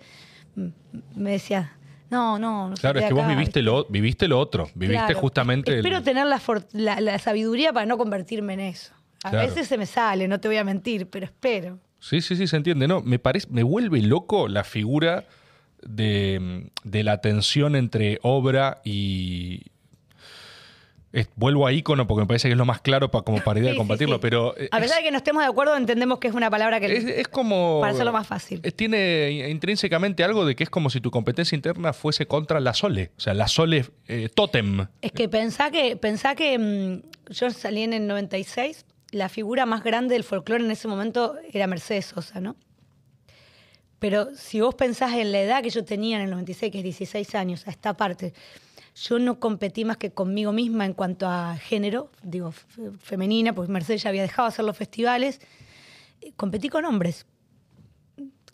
mm, 0.55 0.67
me 1.15 1.31
decía, 1.31 1.77
no, 2.09 2.37
no, 2.39 2.69
no 2.69 2.75
Claro, 2.75 2.99
es 2.99 3.05
que 3.05 3.13
vos 3.13 3.23
acá", 3.23 3.31
viviste 3.33 3.59
¿viste? 3.59 3.61
lo, 3.61 3.85
viviste 3.85 4.27
lo 4.27 4.39
otro. 4.39 4.67
Viviste 4.75 5.05
Claro. 5.05 5.19
justamente. 5.19 5.71
el- 5.71 5.77
Espero 5.77 6.01
tener 6.03 6.25
la, 6.25 6.41
la- 6.73 6.99
la 7.01 7.19
sabiduría 7.19 7.71
para 7.71 7.85
no 7.85 7.97
convertirme 7.97 8.53
en 8.53 8.59
eso. 8.61 8.93
A 9.23 9.29
Claro. 9.29 9.47
veces 9.47 9.67
se 9.67 9.77
me 9.77 9.85
sale, 9.85 10.27
no 10.27 10.39
te 10.39 10.47
voy 10.47 10.57
a 10.57 10.63
mentir, 10.63 11.07
pero 11.09 11.25
espero. 11.25 11.79
Sí, 11.99 12.21
sí, 12.21 12.35
sí, 12.35 12.47
se 12.47 12.57
entiende. 12.57 12.87
No, 12.87 13.01
me 13.01 13.17
parece, 13.19 13.47
me 13.49 13.63
vuelve 13.63 14.01
loco 14.01 14.47
la 14.47 14.63
figura 14.63 15.25
de, 15.85 16.69
de 16.83 17.03
la 17.03 17.21
tensión 17.21 17.75
entre 17.75 18.19
obra 18.23 18.81
y. 18.83 19.61
vuelvo 21.35 21.65
a 21.65 21.71
ícono 21.71 22.07
porque 22.07 22.21
me 22.21 22.27
parece 22.27 22.47
que 22.49 22.51
es 22.53 22.57
lo 22.57 22.65
más 22.65 22.81
claro 22.81 23.09
para, 23.09 23.23
como 23.23 23.41
para 23.41 23.61
de 23.61 23.71
Sí, 23.71 23.77
combatirlo, 23.77 24.15
sí. 24.15 24.19
pero. 24.21 24.49
A 24.71 24.79
pesar 24.79 24.83
es- 24.83 24.95
de 24.97 25.03
que 25.03 25.11
no 25.11 25.17
estemos 25.17 25.43
de 25.43 25.47
acuerdo, 25.49 25.75
entendemos 25.77 26.19
que 26.19 26.27
es 26.27 26.33
una 26.33 26.49
palabra 26.49 26.79
que... 26.79 26.87
Es, 26.95 27.05
es 27.05 27.27
como. 27.27 27.79
Para 27.81 27.93
hacerlo 27.93 28.11
más 28.11 28.27
fácil. 28.27 28.61
Tiene 28.75 29.47
intrínsecamente 29.49 30.23
algo 30.23 30.45
de 30.45 30.55
que 30.55 30.63
es 30.63 30.69
como 30.69 30.89
si 30.89 30.99
tu 31.01 31.11
competencia 31.11 31.55
interna 31.55 31.93
fuese 31.93 32.25
contra 32.27 32.59
la 32.59 32.73
Sole. 32.73 33.11
O 33.17 33.21
sea, 33.21 33.33
la 33.33 33.47
Sole 33.47 33.85
eh, 34.07 34.29
Totem. 34.33 34.87
Es 35.01 35.11
que 35.11 35.29
pensá 35.29 35.71
que, 35.71 35.95
pensá 35.95 36.35
que 36.35 36.57
mm, 36.59 37.31
yo 37.31 37.49
salí 37.51 37.83
en 37.83 37.93
el 37.93 38.07
96, 38.07 38.85
la 39.11 39.29
figura 39.29 39.65
más 39.65 39.83
grande 39.83 40.15
del 40.15 40.23
folclore 40.25 40.63
en 40.65 40.71
ese 40.71 40.87
momento 40.89 41.35
era 41.53 41.67
Mercedes 41.67 42.07
Sosa, 42.07 42.41
¿no? 42.41 42.57
Pero 44.05 44.29
si 44.35 44.61
vos 44.61 44.75
pensás 44.75 45.13
en 45.13 45.31
la 45.31 45.41
edad 45.41 45.63
que 45.63 45.71
yo 45.71 45.83
tenía 45.83 46.17
en 46.17 46.25
el 46.25 46.29
96, 46.29 46.71
que 46.71 46.77
es 46.77 46.83
16 46.83 47.33
años, 47.33 47.67
a 47.67 47.71
esta 47.71 47.97
parte, 47.97 48.35
yo 48.93 49.17
no 49.17 49.39
competí 49.39 49.83
más 49.83 49.97
que 49.97 50.11
conmigo 50.11 50.51
misma 50.51 50.85
en 50.85 50.93
cuanto 50.93 51.27
a 51.27 51.57
género, 51.57 52.11
digo, 52.21 52.53
femenina, 52.99 53.53
pues 53.53 53.67
Mercedes 53.67 54.03
ya 54.03 54.09
había 54.09 54.21
dejado 54.21 54.47
de 54.47 54.53
hacer 54.53 54.63
los 54.63 54.77
festivales. 54.77 55.41
Eh, 56.21 56.33
Competí 56.35 56.69
con 56.69 56.85
hombres. 56.85 57.25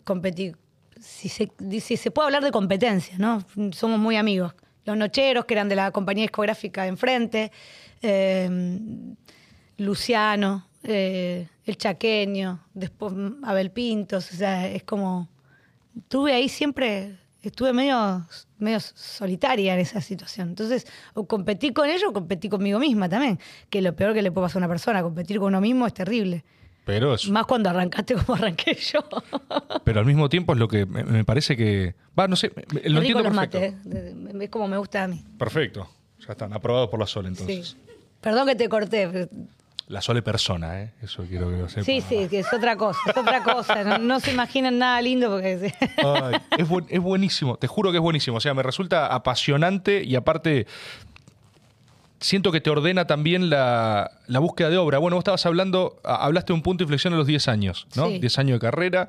Competí, 0.04 0.52
si 0.98 1.28
se, 1.28 1.52
si 1.82 1.98
se 1.98 2.10
puede 2.10 2.28
hablar 2.28 2.44
de 2.44 2.50
competencia, 2.50 3.18
¿no? 3.18 3.44
Somos 3.72 3.98
muy 3.98 4.16
amigos. 4.16 4.54
Los 4.86 4.96
Nocheros, 4.96 5.44
que 5.44 5.52
eran 5.52 5.68
de 5.68 5.76
la 5.76 5.90
compañía 5.90 6.22
discográfica 6.22 6.86
enfrente, 6.86 7.52
eh, 8.00 8.48
Luciano, 9.76 10.66
eh, 10.82 11.46
El 11.66 11.76
Chaqueño, 11.76 12.64
después 12.72 13.12
Abel 13.42 13.70
Pintos, 13.70 14.32
o 14.32 14.34
sea, 14.34 14.66
es 14.66 14.82
como... 14.84 15.28
Estuve 15.96 16.32
ahí 16.32 16.48
siempre, 16.48 17.16
estuve 17.42 17.72
medio, 17.72 18.26
medio 18.58 18.78
solitaria 18.80 19.74
en 19.74 19.80
esa 19.80 20.00
situación. 20.00 20.50
Entonces, 20.50 20.86
o 21.14 21.26
competí 21.26 21.72
con 21.72 21.88
ellos 21.88 22.04
o 22.08 22.12
competí 22.12 22.48
conmigo 22.48 22.78
misma 22.78 23.08
también, 23.08 23.38
que 23.70 23.78
es 23.78 23.84
lo 23.84 23.94
peor 23.94 24.14
que 24.14 24.22
le 24.22 24.30
puede 24.32 24.46
pasar 24.46 24.58
a 24.62 24.66
una 24.66 24.68
persona, 24.68 25.02
competir 25.02 25.38
con 25.38 25.48
uno 25.48 25.60
mismo 25.60 25.86
es 25.86 25.94
terrible. 25.94 26.44
Pero, 26.84 27.14
es- 27.14 27.28
Más 27.28 27.46
cuando 27.46 27.70
arrancaste 27.70 28.14
como 28.14 28.34
arranqué 28.34 28.74
yo. 28.74 29.00
pero 29.84 30.00
al 30.00 30.06
mismo 30.06 30.28
tiempo 30.28 30.52
es 30.52 30.58
lo 30.58 30.66
que 30.68 30.84
me, 30.86 31.04
me 31.04 31.24
parece 31.24 31.56
que. 31.56 31.94
Va, 32.18 32.26
no 32.26 32.34
sé, 32.36 32.52
lo 32.84 33.00
rico 33.00 33.18
entiendo 33.20 33.22
los 33.22 33.32
perfecto. 33.36 33.58
mates, 33.88 34.34
eh. 34.34 34.38
es 34.44 34.50
como 34.50 34.66
me 34.68 34.76
gusta 34.78 35.04
a 35.04 35.08
mí. 35.08 35.22
Perfecto. 35.38 35.88
Ya 36.26 36.32
están, 36.32 36.52
aprobados 36.52 36.88
por 36.88 36.98
la 37.00 37.06
Sole 37.06 37.28
entonces. 37.28 37.68
Sí. 37.70 37.76
Perdón 38.20 38.46
que 38.48 38.54
te 38.56 38.68
corté. 38.68 39.28
La 39.92 40.00
Sole 40.00 40.22
persona, 40.22 40.80
¿eh? 40.80 40.92
Eso 41.02 41.22
quiero 41.28 41.50
que 41.50 41.58
lo 41.58 41.68
sepan. 41.68 41.84
Sí, 41.84 42.00
sí, 42.00 42.26
que 42.28 42.38
es 42.38 42.52
otra 42.52 42.76
cosa, 42.76 42.98
es 43.10 43.16
otra 43.16 43.42
cosa. 43.42 43.84
No, 43.84 43.98
no 43.98 44.20
se 44.20 44.32
imaginan 44.32 44.78
nada 44.78 45.02
lindo 45.02 45.28
porque... 45.30 45.72
Ay, 45.98 46.40
es, 46.56 46.66
buen- 46.66 46.86
es 46.88 46.98
buenísimo, 47.00 47.56
te 47.58 47.66
juro 47.66 47.90
que 47.90 47.98
es 47.98 48.02
buenísimo. 48.02 48.38
O 48.38 48.40
sea, 48.40 48.54
me 48.54 48.62
resulta 48.62 49.06
apasionante 49.08 50.02
y 50.02 50.16
aparte 50.16 50.66
siento 52.20 52.52
que 52.52 52.60
te 52.60 52.70
ordena 52.70 53.06
también 53.06 53.50
la, 53.50 54.12
la 54.28 54.38
búsqueda 54.38 54.70
de 54.70 54.78
obra. 54.78 54.98
Bueno, 54.98 55.16
vos 55.16 55.22
estabas 55.22 55.44
hablando, 55.44 56.00
hablaste 56.04 56.52
de 56.52 56.54
un 56.54 56.62
punto 56.62 56.82
de 56.82 56.84
inflexión 56.84 57.12
a 57.14 57.16
los 57.16 57.26
10 57.26 57.48
años, 57.48 57.86
¿no? 57.96 58.06
Sí. 58.08 58.18
10 58.18 58.38
años 58.38 58.60
de 58.60 58.66
carrera, 58.66 59.08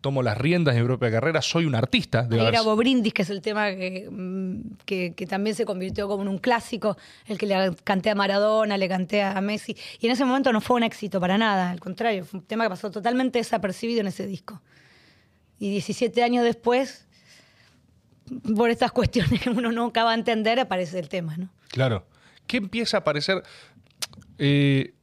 tomo 0.00 0.22
las 0.22 0.38
riendas 0.38 0.74
de 0.74 0.80
mi 0.80 0.86
propia 0.86 1.10
carrera, 1.10 1.42
soy 1.42 1.66
un 1.66 1.74
artista. 1.74 2.22
de 2.22 2.36
Ahí 2.36 2.40
haber- 2.40 2.52
grabó 2.52 2.74
Brindis, 2.76 3.12
que 3.12 3.22
es 3.22 3.30
el 3.30 3.42
tema 3.42 3.70
que, 3.70 4.08
mm, 4.10 4.76
que, 4.86 5.14
que 5.14 5.26
también 5.26 5.54
se 5.54 5.64
convirtió 5.66 6.08
como 6.08 6.22
en 6.22 6.28
un 6.28 6.38
clásico, 6.38 6.96
el 7.26 7.36
que 7.38 7.46
le 7.46 7.74
canté 7.84 8.10
a 8.10 8.14
Maradona, 8.14 8.78
le 8.78 8.88
canté 8.88 9.22
a 9.22 9.40
Messi. 9.40 9.76
Y 10.00 10.06
en 10.06 10.12
ese 10.12 10.24
momento 10.24 10.52
no 10.52 10.60
fue 10.60 10.76
un 10.76 10.82
éxito 10.84 11.20
para 11.20 11.36
nada, 11.36 11.70
al 11.70 11.80
contrario, 11.80 12.24
fue 12.24 12.40
un 12.40 12.46
tema 12.46 12.64
que 12.64 12.70
pasó 12.70 12.90
totalmente 12.90 13.38
desapercibido 13.38 14.00
en 14.00 14.06
ese 14.06 14.26
disco. 14.26 14.62
Y 15.58 15.70
17 15.70 16.22
años 16.22 16.44
después, 16.44 17.06
por 18.56 18.70
estas 18.70 18.92
cuestiones 18.92 19.40
que 19.40 19.50
uno 19.50 19.70
nunca 19.72 20.04
va 20.04 20.12
a 20.12 20.14
entender, 20.14 20.58
aparece 20.60 20.98
el 20.98 21.08
tema, 21.08 21.36
¿no? 21.36 21.50
Claro. 21.68 22.06
¿Qué 22.46 22.56
empieza 22.56 22.96
a 22.96 23.00
aparecer? 23.00 23.42
Eh, 24.38 24.94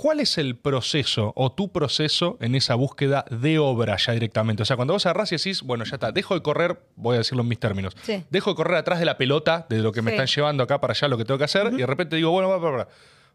¿Cuál 0.00 0.20
es 0.20 0.38
el 0.38 0.56
proceso 0.56 1.34
o 1.36 1.52
tu 1.52 1.72
proceso 1.72 2.38
en 2.40 2.54
esa 2.54 2.74
búsqueda 2.74 3.26
de 3.30 3.58
obra 3.58 3.98
ya 3.98 4.14
directamente? 4.14 4.62
O 4.62 4.64
sea, 4.64 4.76
cuando 4.76 4.94
vos 4.94 5.04
agarrás 5.04 5.30
y 5.32 5.36
decís, 5.36 5.60
bueno, 5.62 5.84
ya 5.84 5.96
está, 5.96 6.10
dejo 6.10 6.32
de 6.34 6.40
correr, 6.40 6.80
voy 6.96 7.16
a 7.16 7.18
decirlo 7.18 7.42
en 7.42 7.48
mis 7.48 7.58
términos, 7.60 7.94
Sí. 8.02 8.24
dejo 8.30 8.48
de 8.48 8.56
correr 8.56 8.76
atrás 8.78 8.98
de 8.98 9.04
la 9.04 9.18
pelota, 9.18 9.66
de 9.68 9.80
lo 9.80 9.92
que 9.92 10.00
me 10.00 10.10
Sí. 10.10 10.14
están 10.14 10.26
llevando 10.28 10.62
acá 10.62 10.80
para 10.80 10.92
allá, 10.92 11.06
lo 11.08 11.18
que 11.18 11.26
tengo 11.26 11.36
que 11.36 11.44
hacer, 11.44 11.70
y 11.74 11.76
de 11.76 11.86
repente 11.86 12.16
digo, 12.16 12.30
bueno, 12.30 12.48
va, 12.48 12.56
va, 12.56 12.70
va, 12.70 12.88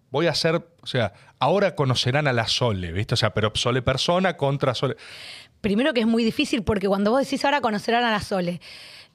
voy 0.10 0.26
a 0.26 0.32
hacer, 0.32 0.56
o 0.82 0.88
sea, 0.88 1.14
ahora 1.38 1.76
conocerán 1.76 2.26
a 2.28 2.34
la 2.34 2.48
Sole, 2.48 2.92
¿viste? 2.94 3.14
O 3.14 3.18
sea, 3.18 3.32
pero 3.32 3.52
Sole 3.54 3.84
persona 3.84 4.36
contra 4.36 4.74
Sole. 4.74 4.98
Primero 5.62 5.94
que 5.94 6.00
es 6.00 6.08
muy 6.08 6.24
difícil 6.24 6.64
porque 6.64 6.88
cuando 6.88 7.12
vos 7.12 7.20
decís 7.22 7.46
ahora 7.46 7.62
conocerán 7.62 8.04
a 8.06 8.10
la 8.12 8.22
Sole, 8.22 8.60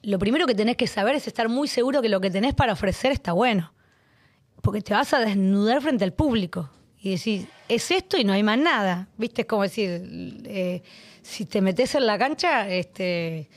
lo 0.03 0.19
primero 0.19 0.47
que 0.47 0.55
tenés 0.55 0.77
que 0.77 0.87
saber 0.87 1.15
es 1.15 1.27
estar 1.27 1.49
muy 1.49 1.67
seguro 1.67 2.01
que 2.01 2.07
lo 2.07 2.21
que 2.21 2.31
tenés 2.31 2.53
para 2.53 2.71
ofrecer 2.71 3.11
está 3.11 3.33
bueno. 3.33 3.73
Porque 4.61 4.79
te 4.81 4.93
vas 4.93 5.13
a 5.13 5.19
desnudar 5.19 5.81
frente 5.81 6.05
al 6.05 6.13
público 6.13 6.69
y 7.01 7.11
decís, 7.11 7.47
es 7.67 7.89
esto 7.91 8.17
y 8.17 8.23
no 8.23 8.33
hay 8.33 8.43
más 8.43 8.57
nada. 8.57 9.07
¿Viste? 9.17 9.41
Es 9.41 9.47
como 9.47 9.63
decir, 9.63 10.41
eh, 10.45 10.81
si 11.21 11.45
te 11.45 11.61
metes 11.61 11.95
en 11.95 12.05
la 12.05 12.17
cancha, 12.17 12.69
este, 12.69 13.47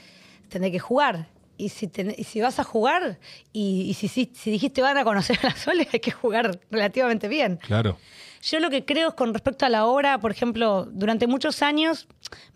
tenés 0.49 0.71
que 0.71 0.79
jugar. 0.79 1.29
Y 1.57 1.69
si, 1.69 1.87
tenés- 1.87 2.17
y 2.19 2.25
si 2.25 2.41
vas 2.41 2.59
a 2.59 2.65
jugar 2.65 3.19
y, 3.53 3.83
y 3.83 3.95
si, 3.95 4.09
si, 4.09 4.31
si 4.35 4.51
dijiste 4.51 4.83
van 4.83 4.97
a 4.97 5.05
conocer 5.05 5.39
a 5.43 5.49
la 5.49 5.57
Sole, 5.57 5.87
hay 5.93 6.01
que 6.01 6.11
jugar 6.11 6.59
relativamente 6.71 7.29
bien. 7.29 7.59
Claro. 7.59 7.99
Yo 8.43 8.61
lo 8.61 8.69
que 8.71 8.85
creo 8.85 9.09
es 9.11 9.15
con 9.15 9.33
respecto 9.33 9.65
a 9.65 9.69
la 9.71 9.87
obra, 9.87 10.19
por 10.19 10.31
ejemplo, 10.31 10.85
durante 10.91 11.27
muchos 11.27 11.63
años 11.63 12.07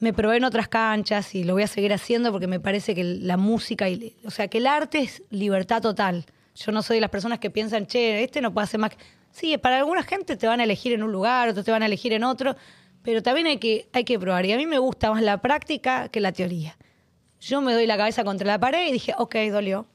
me 0.01 0.12
probé 0.12 0.36
en 0.36 0.44
otras 0.44 0.69
canchas 0.69 1.35
y 1.35 1.44
lo 1.44 1.55
voy 1.55 1.62
a 1.62 1.66
seguir 1.66 1.93
haciendo 1.94 2.31
porque 2.32 2.47
me 2.47 2.60
parece 2.60 2.94
que 2.94 3.05
la 3.05 3.36
música, 3.39 3.89
y, 3.89 4.15
o 4.24 4.31
sea, 4.31 4.48
que 4.48 4.59
el 4.59 4.66
arte 4.66 4.98
es 4.98 5.23
libertad 5.31 5.81
total. 5.81 6.27
Yo 6.56 6.73
no 6.73 6.82
soy 6.82 6.97
de 6.97 7.01
las 7.02 7.10
personas 7.10 7.39
que 7.39 7.48
piensan, 7.51 7.86
che, 7.86 8.23
este 8.23 8.40
no 8.43 8.52
puede 8.52 8.65
hacer 8.65 8.81
más. 8.81 8.90
Que-". 9.32 9.38
Sí, 9.38 9.59
para 9.59 9.78
alguna 9.78 10.02
gente 10.02 10.36
te 10.36 10.46
van 10.46 10.60
a 10.60 10.64
elegir 10.64 10.92
en 10.92 11.02
un 11.02 11.12
lugar, 11.12 11.48
otros 11.48 11.64
te 11.64 11.70
van 11.70 11.82
a 11.82 11.86
elegir 11.86 12.12
en 12.12 12.24
otro, 12.24 12.56
pero 13.02 13.22
también 13.22 13.46
hay 13.46 13.59
que, 13.59 13.88
hay 13.92 14.05
que 14.05 14.18
probar. 14.18 14.44
Y 14.46 14.52
a 14.52 14.56
mí 14.56 14.66
me 14.66 14.78
gusta 14.78 15.10
más 15.10 15.22
la 15.22 15.40
práctica 15.40 16.09
que 16.09 16.20
la 16.20 16.32
teoría. 16.32 16.76
Yo 17.40 17.60
me 17.60 17.72
doy 17.72 17.86
la 17.86 17.96
cabeza 17.96 18.24
contra 18.24 18.46
la 18.46 18.59
pared 18.59 18.88
y 18.88 18.92
dije, 18.92 19.14
ok, 19.16 19.36
dolió. 19.50 19.86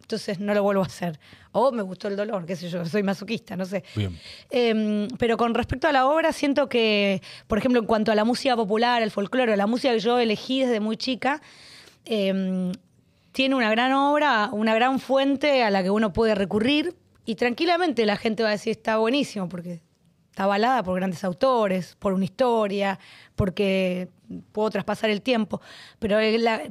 Entonces 0.00 0.40
no 0.40 0.54
lo 0.54 0.62
vuelvo 0.62 0.82
a 0.82 0.86
hacer. 0.86 1.20
O 1.52 1.70
me 1.70 1.82
gustó 1.82 2.08
el 2.08 2.16
dolor, 2.16 2.46
qué 2.46 2.56
sé 2.56 2.68
yo, 2.68 2.84
soy 2.84 3.02
masoquista, 3.04 3.56
no 3.56 3.64
sé. 3.64 3.84
Bien. 3.94 4.18
Eh, 4.50 5.06
pero 5.18 5.36
con 5.36 5.54
respecto 5.54 5.86
a 5.86 5.92
la 5.92 6.06
obra, 6.06 6.32
siento 6.32 6.68
que, 6.68 7.22
por 7.46 7.58
ejemplo, 7.58 7.80
en 7.80 7.86
cuanto 7.86 8.10
a 8.10 8.16
la 8.16 8.24
música 8.24 8.56
popular, 8.56 9.02
el 9.02 9.12
folclore, 9.12 9.56
la 9.56 9.68
música 9.68 9.92
que 9.92 10.00
yo 10.00 10.18
elegí 10.18 10.62
desde 10.62 10.80
muy 10.80 10.96
chica, 10.96 11.40
eh, 12.06 12.72
tiene 13.32 13.54
una 13.54 13.70
gran 13.70 13.92
obra, 13.92 14.48
una 14.52 14.74
gran 14.74 14.98
fuente 14.98 15.62
a 15.62 15.70
la 15.70 15.82
que 15.82 15.90
uno 15.90 16.12
puede 16.12 16.34
recurrir 16.34 16.96
y 17.24 17.34
tranquilamente 17.34 18.06
la 18.06 18.16
gente 18.16 18.42
va 18.42 18.48
a 18.50 18.52
decir 18.52 18.72
está 18.72 18.96
buenísimo 18.98 19.48
porque 19.48 19.80
está 20.30 20.44
avalada 20.44 20.82
por 20.82 20.96
grandes 20.96 21.24
autores, 21.24 21.96
por 21.98 22.12
una 22.12 22.24
historia, 22.24 22.98
porque 23.36 24.08
puedo 24.52 24.70
traspasar 24.70 25.10
el 25.10 25.22
tiempo. 25.22 25.60
Pero 25.98 26.18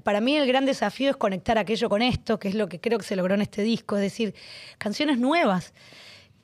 para 0.03 0.21
mí 0.21 0.35
el 0.35 0.47
gran 0.47 0.65
desafío 0.65 1.09
es 1.11 1.17
conectar 1.17 1.57
aquello 1.57 1.89
con 1.89 2.01
esto, 2.01 2.39
que 2.39 2.47
es 2.47 2.55
lo 2.55 2.67
que 2.69 2.79
creo 2.79 2.97
que 2.97 3.05
se 3.05 3.15
logró 3.15 3.35
en 3.35 3.41
este 3.41 3.61
disco, 3.61 3.95
es 3.97 4.01
decir, 4.01 4.33
canciones 4.77 5.19
nuevas 5.19 5.73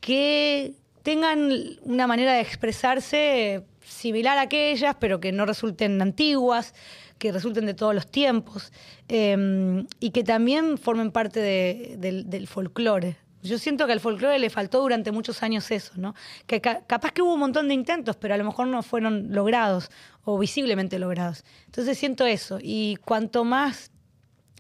que 0.02 0.74
tengan 1.04 1.52
una 1.84 2.06
manera 2.08 2.34
de 2.34 2.42
expresarse 2.42 3.64
similar 3.86 4.38
a 4.38 4.42
aquellas, 4.42 4.96
pero 5.00 5.20
que 5.20 5.32
no 5.32 5.46
resulten 5.46 6.02
antiguas, 6.02 6.74
que 7.18 7.32
resulten 7.32 7.66
de 7.66 7.74
todos 7.76 7.96
los 7.96 8.08
tiempos 8.12 8.74
eh, 9.08 9.86
y 10.00 10.10
que 10.12 10.24
también 10.24 10.78
formen 10.78 11.12
parte 11.12 11.40
de- 11.40 11.96
del, 11.98 12.30
del 12.30 12.48
folclore. 12.48 13.18
Yo 13.46 13.58
siento 13.60 13.86
que 13.86 13.94
al 13.94 14.00
folclore 14.00 14.40
le 14.40 14.50
faltó 14.50 14.82
durante 14.82 15.12
muchos 15.12 15.42
años 15.44 15.70
eso, 15.72 15.94
¿no? 15.98 16.14
Que 16.48 16.62
ca- 16.62 16.82
capaz 16.86 17.12
que 17.12 17.22
hubo 17.22 17.34
un 17.34 17.40
montón 17.40 17.68
de 17.68 17.74
intentos, 17.74 18.16
pero 18.18 18.34
a 18.34 18.38
lo 18.38 18.44
mejor 18.44 18.68
no 18.68 18.82
fueron 18.84 19.34
logrados 19.34 19.90
o 20.24 20.38
visiblemente 20.38 21.00
logrados. 21.00 21.44
Entonces 21.66 21.98
siento 21.98 22.26
eso. 22.26 22.60
Y 22.62 22.98
cuanto 23.06 23.44
más 23.44 23.92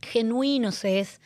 genuino 0.01 0.71
se 0.71 0.99
es 0.99 1.21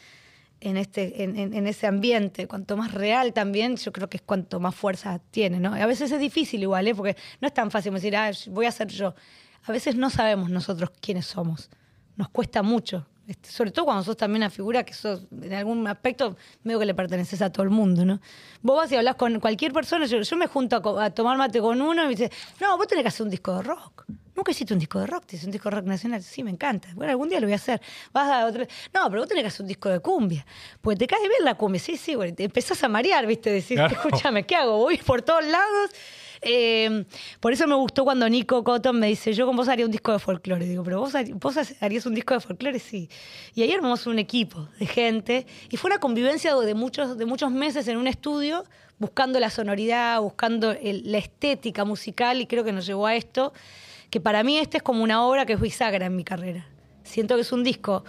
en, 0.61 0.75
este, 0.77 1.23
en, 1.23 1.37
en- 1.37 1.67
ese 1.67 1.87
ambiente, 1.87 2.47
cuanto 2.47 2.75
más 2.75 2.93
real 2.93 3.31
también, 3.33 3.77
yo 3.77 3.91
creo 3.93 4.09
que 4.09 4.17
es 4.17 4.23
cuanto 4.23 4.59
más 4.59 4.75
fuerza 4.75 5.19
tiene, 5.31 5.59
¿no? 5.59 5.73
A 5.73 5.85
veces 5.85 6.11
es 6.11 6.19
difícil 6.19 6.61
igual, 6.61 6.87
¿eh? 6.87 6.95
Porque 6.95 7.15
no 7.39 7.47
es 7.47 7.53
tan 7.53 7.71
fácil 7.71 7.93
decir, 7.93 8.15
ah, 8.15 8.31
voy 8.47 8.65
a 8.65 8.71
ser 8.71 8.87
yo. 8.89 9.15
A 9.63 9.71
veces 9.71 9.95
no 9.95 10.09
sabemos 10.09 10.49
nosotros 10.49 10.89
quiénes 11.01 11.25
somos. 11.27 11.69
Nos 12.17 12.27
cuesta 12.29 12.61
mucho. 12.61 13.05
Este, 13.29 13.51
sobre 13.51 13.69
todo 13.69 13.85
cuando 13.85 14.03
sos 14.03 14.17
también 14.17 14.41
una 14.41 14.49
figura 14.49 14.83
que 14.83 14.95
sos, 14.95 15.27
en 15.39 15.53
algún 15.53 15.85
aspecto, 15.85 16.35
medio 16.63 16.79
que 16.79 16.85
le 16.87 16.95
perteneces 16.95 17.43
a 17.43 17.51
todo 17.51 17.61
el 17.61 17.69
mundo, 17.69 18.03
¿no? 18.03 18.19
Vos 18.63 18.75
vas 18.75 18.91
y 18.91 18.95
hablas 18.95 19.17
con 19.17 19.39
cualquier 19.39 19.71
persona, 19.71 20.07
yo, 20.07 20.19
yo 20.19 20.35
me 20.35 20.47
junto 20.47 20.99
a, 20.99 21.11
tomar 21.11 21.37
mate 21.37 21.61
con 21.61 21.79
uno 21.79 22.01
y 22.01 22.07
me 22.07 22.15
dice, 22.15 22.31
no, 22.59 22.75
vos 22.75 22.87
tenés 22.87 23.03
que 23.03 23.09
hacer 23.09 23.23
un 23.23 23.29
disco 23.29 23.53
de 23.53 23.61
rock. 23.61 24.05
Nunca 24.35 24.49
hiciste 24.49 24.73
un 24.73 24.79
disco 24.79 24.99
de 24.99 25.05
rock, 25.05 25.27
te 25.27 25.35
hice 25.35 25.45
un 25.45 25.51
disco 25.51 25.69
de 25.69 25.75
rock 25.75 25.85
nacional. 25.85 26.23
Sí, 26.23 26.41
me 26.41 26.49
encanta. 26.49 26.87
Bueno, 26.95 27.11
algún 27.11 27.29
día 27.29 27.39
lo 27.39 27.45
voy 27.45 27.53
a 27.53 27.57
hacer. 27.57 27.79
Vas 28.11 28.31
a 28.31 28.47
otro. 28.47 28.65
No, 28.95 29.07
pero 29.09 29.21
vos 29.21 29.27
tenés 29.27 29.43
que 29.43 29.47
hacer 29.49 29.61
un 29.61 29.67
disco 29.67 29.89
de 29.89 29.99
cumbia. 29.99 30.43
Pues 30.81 30.97
te 30.97 31.05
cae 31.05 31.19
bien 31.19 31.43
la 31.43 31.53
cumbia. 31.53 31.79
Sí, 31.79 31.97
sí, 31.97 32.15
bueno, 32.15 32.33
te 32.33 32.45
empezás 32.45 32.83
a 32.83 32.87
marear, 32.87 33.27
¿viste? 33.27 33.51
Decís, 33.51 33.77
Claro. 33.77 33.93
escúchame, 33.93 34.43
¿qué 34.47 34.55
hago? 34.55 34.77
Voy 34.77 34.97
por 34.97 35.21
todos 35.21 35.45
lados. 35.45 35.91
Eh, 36.41 37.05
por 37.39 37.51
eso 37.53 37.67
me 37.67 37.75
gustó 37.75 38.03
cuando 38.03 38.27
Nico 38.29 38.63
Cotton 38.63 38.99
me 38.99 39.07
dice, 39.07 39.33
yo 39.33 39.45
con 39.45 39.55
vos 39.55 39.67
haría 39.67 39.85
un 39.85 39.91
disco 39.91 40.11
de 40.11 40.19
folclore. 40.19 40.65
Digo, 40.65 40.83
pero 40.83 40.99
vos, 40.99 41.13
vos 41.35 41.55
harías 41.81 42.05
un 42.05 42.15
disco 42.15 42.33
de 42.33 42.39
folclore, 42.39 42.79
sí. 42.79 43.09
Y 43.55 43.63
ahí 43.63 43.71
armamos 43.71 44.07
un 44.07 44.19
equipo 44.19 44.69
de 44.79 44.85
gente. 44.85 45.45
Y 45.69 45.77
fue 45.77 45.89
una 45.89 45.99
convivencia 45.99 46.55
de 46.55 46.73
muchos, 46.73 47.17
de 47.17 47.25
muchos 47.25 47.51
meses 47.51 47.87
en 47.87 47.97
un 47.97 48.07
estudio, 48.07 48.63
buscando 48.97 49.39
la 49.39 49.49
sonoridad, 49.49 50.21
buscando 50.21 50.75
la 50.81 51.17
estética 51.17 51.85
musical, 51.85 52.41
y 52.41 52.47
creo 52.47 52.63
que 52.63 52.71
nos 52.71 52.85
llevó 52.85 53.07
a 53.07 53.15
esto, 53.15 53.53
que 54.09 54.19
para 54.19 54.43
mí 54.43 54.57
este 54.57 54.77
es 54.77 54.83
como 54.83 55.03
una 55.03 55.25
obra 55.25 55.45
que 55.45 55.53
es 55.53 55.61
bisagra 55.61 56.05
en 56.05 56.15
mi 56.15 56.23
carrera. 56.23 56.67
Siento 57.03 57.35
que 57.35 57.41
es 57.41 57.51
un 57.51 57.63
disco 57.63 58.03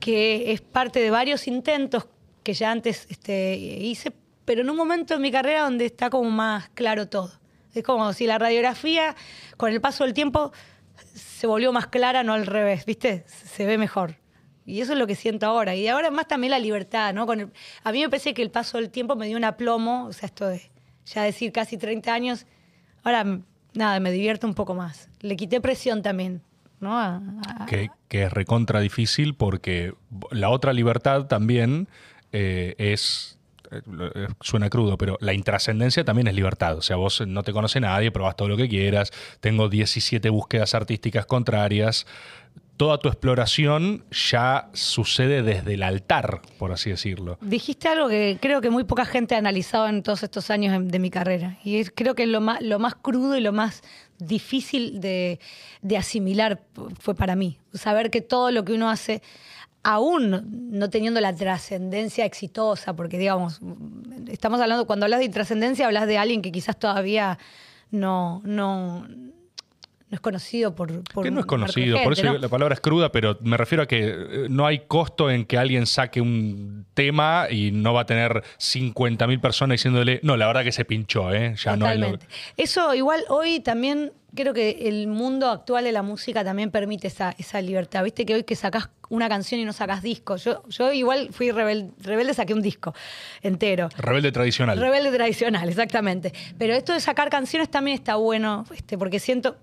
que 0.00 0.52
es 0.52 0.60
parte 0.60 1.00
de 1.00 1.10
varios 1.10 1.46
intentos 1.46 2.06
que 2.42 2.52
ya 2.52 2.70
antes 2.70 3.06
este, 3.08 3.56
hice, 3.56 4.12
pero 4.44 4.60
en 4.60 4.70
un 4.70 4.76
momento 4.76 5.14
en 5.14 5.22
mi 5.22 5.32
carrera 5.32 5.62
donde 5.62 5.86
está 5.86 6.10
como 6.10 6.30
más 6.30 6.68
claro 6.74 7.08
todo. 7.08 7.32
Es 7.74 7.82
como 7.82 8.12
si 8.12 8.26
la 8.26 8.38
radiografía, 8.38 9.14
con 9.56 9.72
el 9.72 9.80
paso 9.80 10.04
del 10.04 10.14
tiempo, 10.14 10.52
se 11.14 11.46
volvió 11.46 11.72
más 11.72 11.88
clara, 11.88 12.22
no 12.22 12.32
al 12.32 12.46
revés, 12.46 12.84
¿viste? 12.86 13.24
Se 13.26 13.66
ve 13.66 13.78
mejor. 13.78 14.16
Y 14.66 14.80
eso 14.80 14.92
es 14.94 14.98
lo 14.98 15.06
que 15.06 15.14
siento 15.14 15.46
ahora. 15.46 15.74
Y 15.74 15.88
ahora 15.88 16.10
más 16.10 16.26
también 16.26 16.52
la 16.52 16.58
libertad, 16.58 17.12
¿no? 17.12 17.26
Con 17.26 17.40
el- 17.40 17.52
a 17.82 17.92
mí 17.92 18.00
me 18.00 18.08
parece 18.08 18.32
que 18.32 18.42
el 18.42 18.50
paso 18.50 18.78
del 18.78 18.90
tiempo 18.90 19.14
me 19.16 19.26
dio 19.26 19.36
un 19.36 19.44
aplomo, 19.44 20.06
o 20.06 20.12
sea, 20.12 20.26
esto 20.26 20.46
de 20.46 20.70
ya 21.04 21.22
decir 21.22 21.52
casi 21.52 21.76
30 21.76 22.14
años, 22.14 22.46
ahora 23.02 23.40
nada, 23.74 24.00
me 24.00 24.10
divierto 24.10 24.46
un 24.46 24.54
poco 24.54 24.74
más. 24.74 25.10
Le 25.20 25.36
quité 25.36 25.60
presión 25.60 26.00
también, 26.00 26.40
¿no? 26.80 27.22
Que, 27.66 27.90
es 28.10 28.32
recontra 28.32 28.80
difícil 28.80 29.34
porque 29.34 29.92
la 30.30 30.48
otra 30.48 30.72
libertad 30.72 31.26
también 31.26 31.88
eh, 32.32 32.74
es, 32.78 33.38
suena 34.40 34.70
crudo, 34.70 34.98
pero 34.98 35.16
la 35.20 35.32
intrascendencia 35.32 36.04
también 36.04 36.28
es 36.28 36.34
libertad. 36.34 36.76
O 36.76 36.82
sea, 36.82 36.96
vos 36.96 37.22
no 37.26 37.42
te 37.42 37.52
conoce 37.52 37.80
nadie, 37.80 38.10
probás 38.10 38.36
todo 38.36 38.48
lo 38.48 38.56
que 38.56 38.68
quieras, 38.68 39.10
tengo 39.40 39.68
17 39.68 40.28
búsquedas 40.30 40.74
artísticas 40.74 41.26
contrarias. 41.26 42.06
Toda 42.76 42.98
tu 42.98 43.08
exploración 43.08 44.04
ya 44.10 44.68
sucede 44.72 45.42
desde 45.42 45.74
el 45.74 45.84
altar, 45.84 46.42
por 46.58 46.72
así 46.72 46.90
decirlo. 46.90 47.38
Dijiste 47.40 47.86
algo 47.86 48.08
que 48.08 48.38
creo 48.40 48.60
que 48.60 48.68
muy 48.68 48.82
poca 48.82 49.04
gente 49.04 49.36
ha 49.36 49.38
analizado 49.38 49.86
en 49.86 50.02
todos 50.02 50.24
estos 50.24 50.50
años 50.50 50.76
de 50.88 50.98
mi 50.98 51.08
carrera. 51.08 51.56
Y 51.62 51.76
es, 51.76 51.92
creo 51.94 52.16
que 52.16 52.26
lo 52.26 52.40
más, 52.40 52.60
lo 52.62 52.80
más 52.80 52.96
crudo 52.96 53.36
y 53.36 53.40
lo 53.40 53.52
más 53.52 53.82
difícil 54.18 55.00
de, 55.00 55.38
de 55.82 55.96
asimilar 55.96 56.62
fue 56.98 57.14
para 57.14 57.36
mí. 57.36 57.58
Saber 57.72 58.10
que 58.10 58.22
todo 58.22 58.50
lo 58.50 58.64
que 58.64 58.72
uno 58.72 58.90
hace 58.90 59.22
aún 59.84 60.70
no 60.72 60.90
teniendo 60.90 61.20
la 61.20 61.34
trascendencia 61.34 62.24
exitosa, 62.24 62.96
porque 62.96 63.18
digamos, 63.18 63.60
estamos 64.28 64.60
hablando, 64.60 64.86
cuando 64.86 65.04
hablas 65.06 65.20
de 65.20 65.28
trascendencia, 65.28 65.86
hablas 65.86 66.06
de 66.06 66.18
alguien 66.18 66.42
que 66.42 66.50
quizás 66.50 66.78
todavía 66.78 67.38
no, 67.90 68.40
no, 68.44 69.06
no 69.06 69.34
es 70.10 70.20
conocido 70.20 70.74
por... 70.74 71.02
por 71.12 71.24
que 71.24 71.30
no 71.30 71.40
es 71.40 71.46
conocido, 71.46 71.96
gente, 71.98 72.04
por 72.04 72.12
eso 72.14 72.24
¿no? 72.24 72.38
la 72.38 72.48
palabra 72.48 72.74
es 72.74 72.80
cruda, 72.80 73.12
pero 73.12 73.36
me 73.42 73.56
refiero 73.56 73.82
a 73.82 73.86
que 73.86 74.08
eh, 74.08 74.46
no 74.48 74.66
hay 74.66 74.80
costo 74.86 75.30
en 75.30 75.44
que 75.44 75.58
alguien 75.58 75.86
saque 75.86 76.20
un 76.20 76.86
tema 76.94 77.46
y 77.50 77.70
no 77.70 77.92
va 77.94 78.00
a 78.02 78.06
tener 78.06 78.42
50.000 78.58 79.40
personas 79.40 79.74
diciéndole, 79.74 80.20
no, 80.22 80.36
la 80.36 80.46
verdad 80.46 80.64
que 80.64 80.72
se 80.72 80.84
pinchó, 80.84 81.32
¿eh? 81.32 81.54
Ya 81.62 81.76
no 81.76 81.86
hay 81.86 81.98
lo- 81.98 82.06
Totalmente. 82.06 82.26
Eso 82.56 82.94
igual 82.94 83.24
hoy 83.28 83.60
también 83.60 84.12
creo 84.34 84.52
que 84.54 84.88
el 84.88 85.06
mundo 85.06 85.48
actual 85.50 85.84
de 85.84 85.92
la 85.92 86.02
música 86.02 86.44
también 86.44 86.70
permite 86.70 87.06
esa, 87.08 87.34
esa 87.38 87.60
libertad. 87.60 88.02
Viste 88.04 88.24
que 88.26 88.34
hoy 88.34 88.44
que 88.44 88.56
sacás 88.56 88.88
una 89.08 89.28
canción 89.28 89.60
y 89.60 89.64
no 89.64 89.72
sacás 89.72 90.02
disco. 90.02 90.36
Yo, 90.36 90.62
yo 90.68 90.92
igual 90.92 91.28
fui 91.32 91.50
rebelde, 91.50 91.92
rebelde, 92.02 92.34
saqué 92.34 92.54
un 92.54 92.62
disco 92.62 92.94
entero. 93.42 93.88
Rebelde 93.96 94.32
tradicional. 94.32 94.78
Rebelde 94.78 95.12
tradicional, 95.12 95.68
exactamente. 95.68 96.32
Pero 96.58 96.74
esto 96.74 96.92
de 96.92 97.00
sacar 97.00 97.30
canciones 97.30 97.70
también 97.70 97.96
está 97.96 98.16
bueno, 98.16 98.64
este, 98.74 98.98
porque 98.98 99.18
siento. 99.20 99.56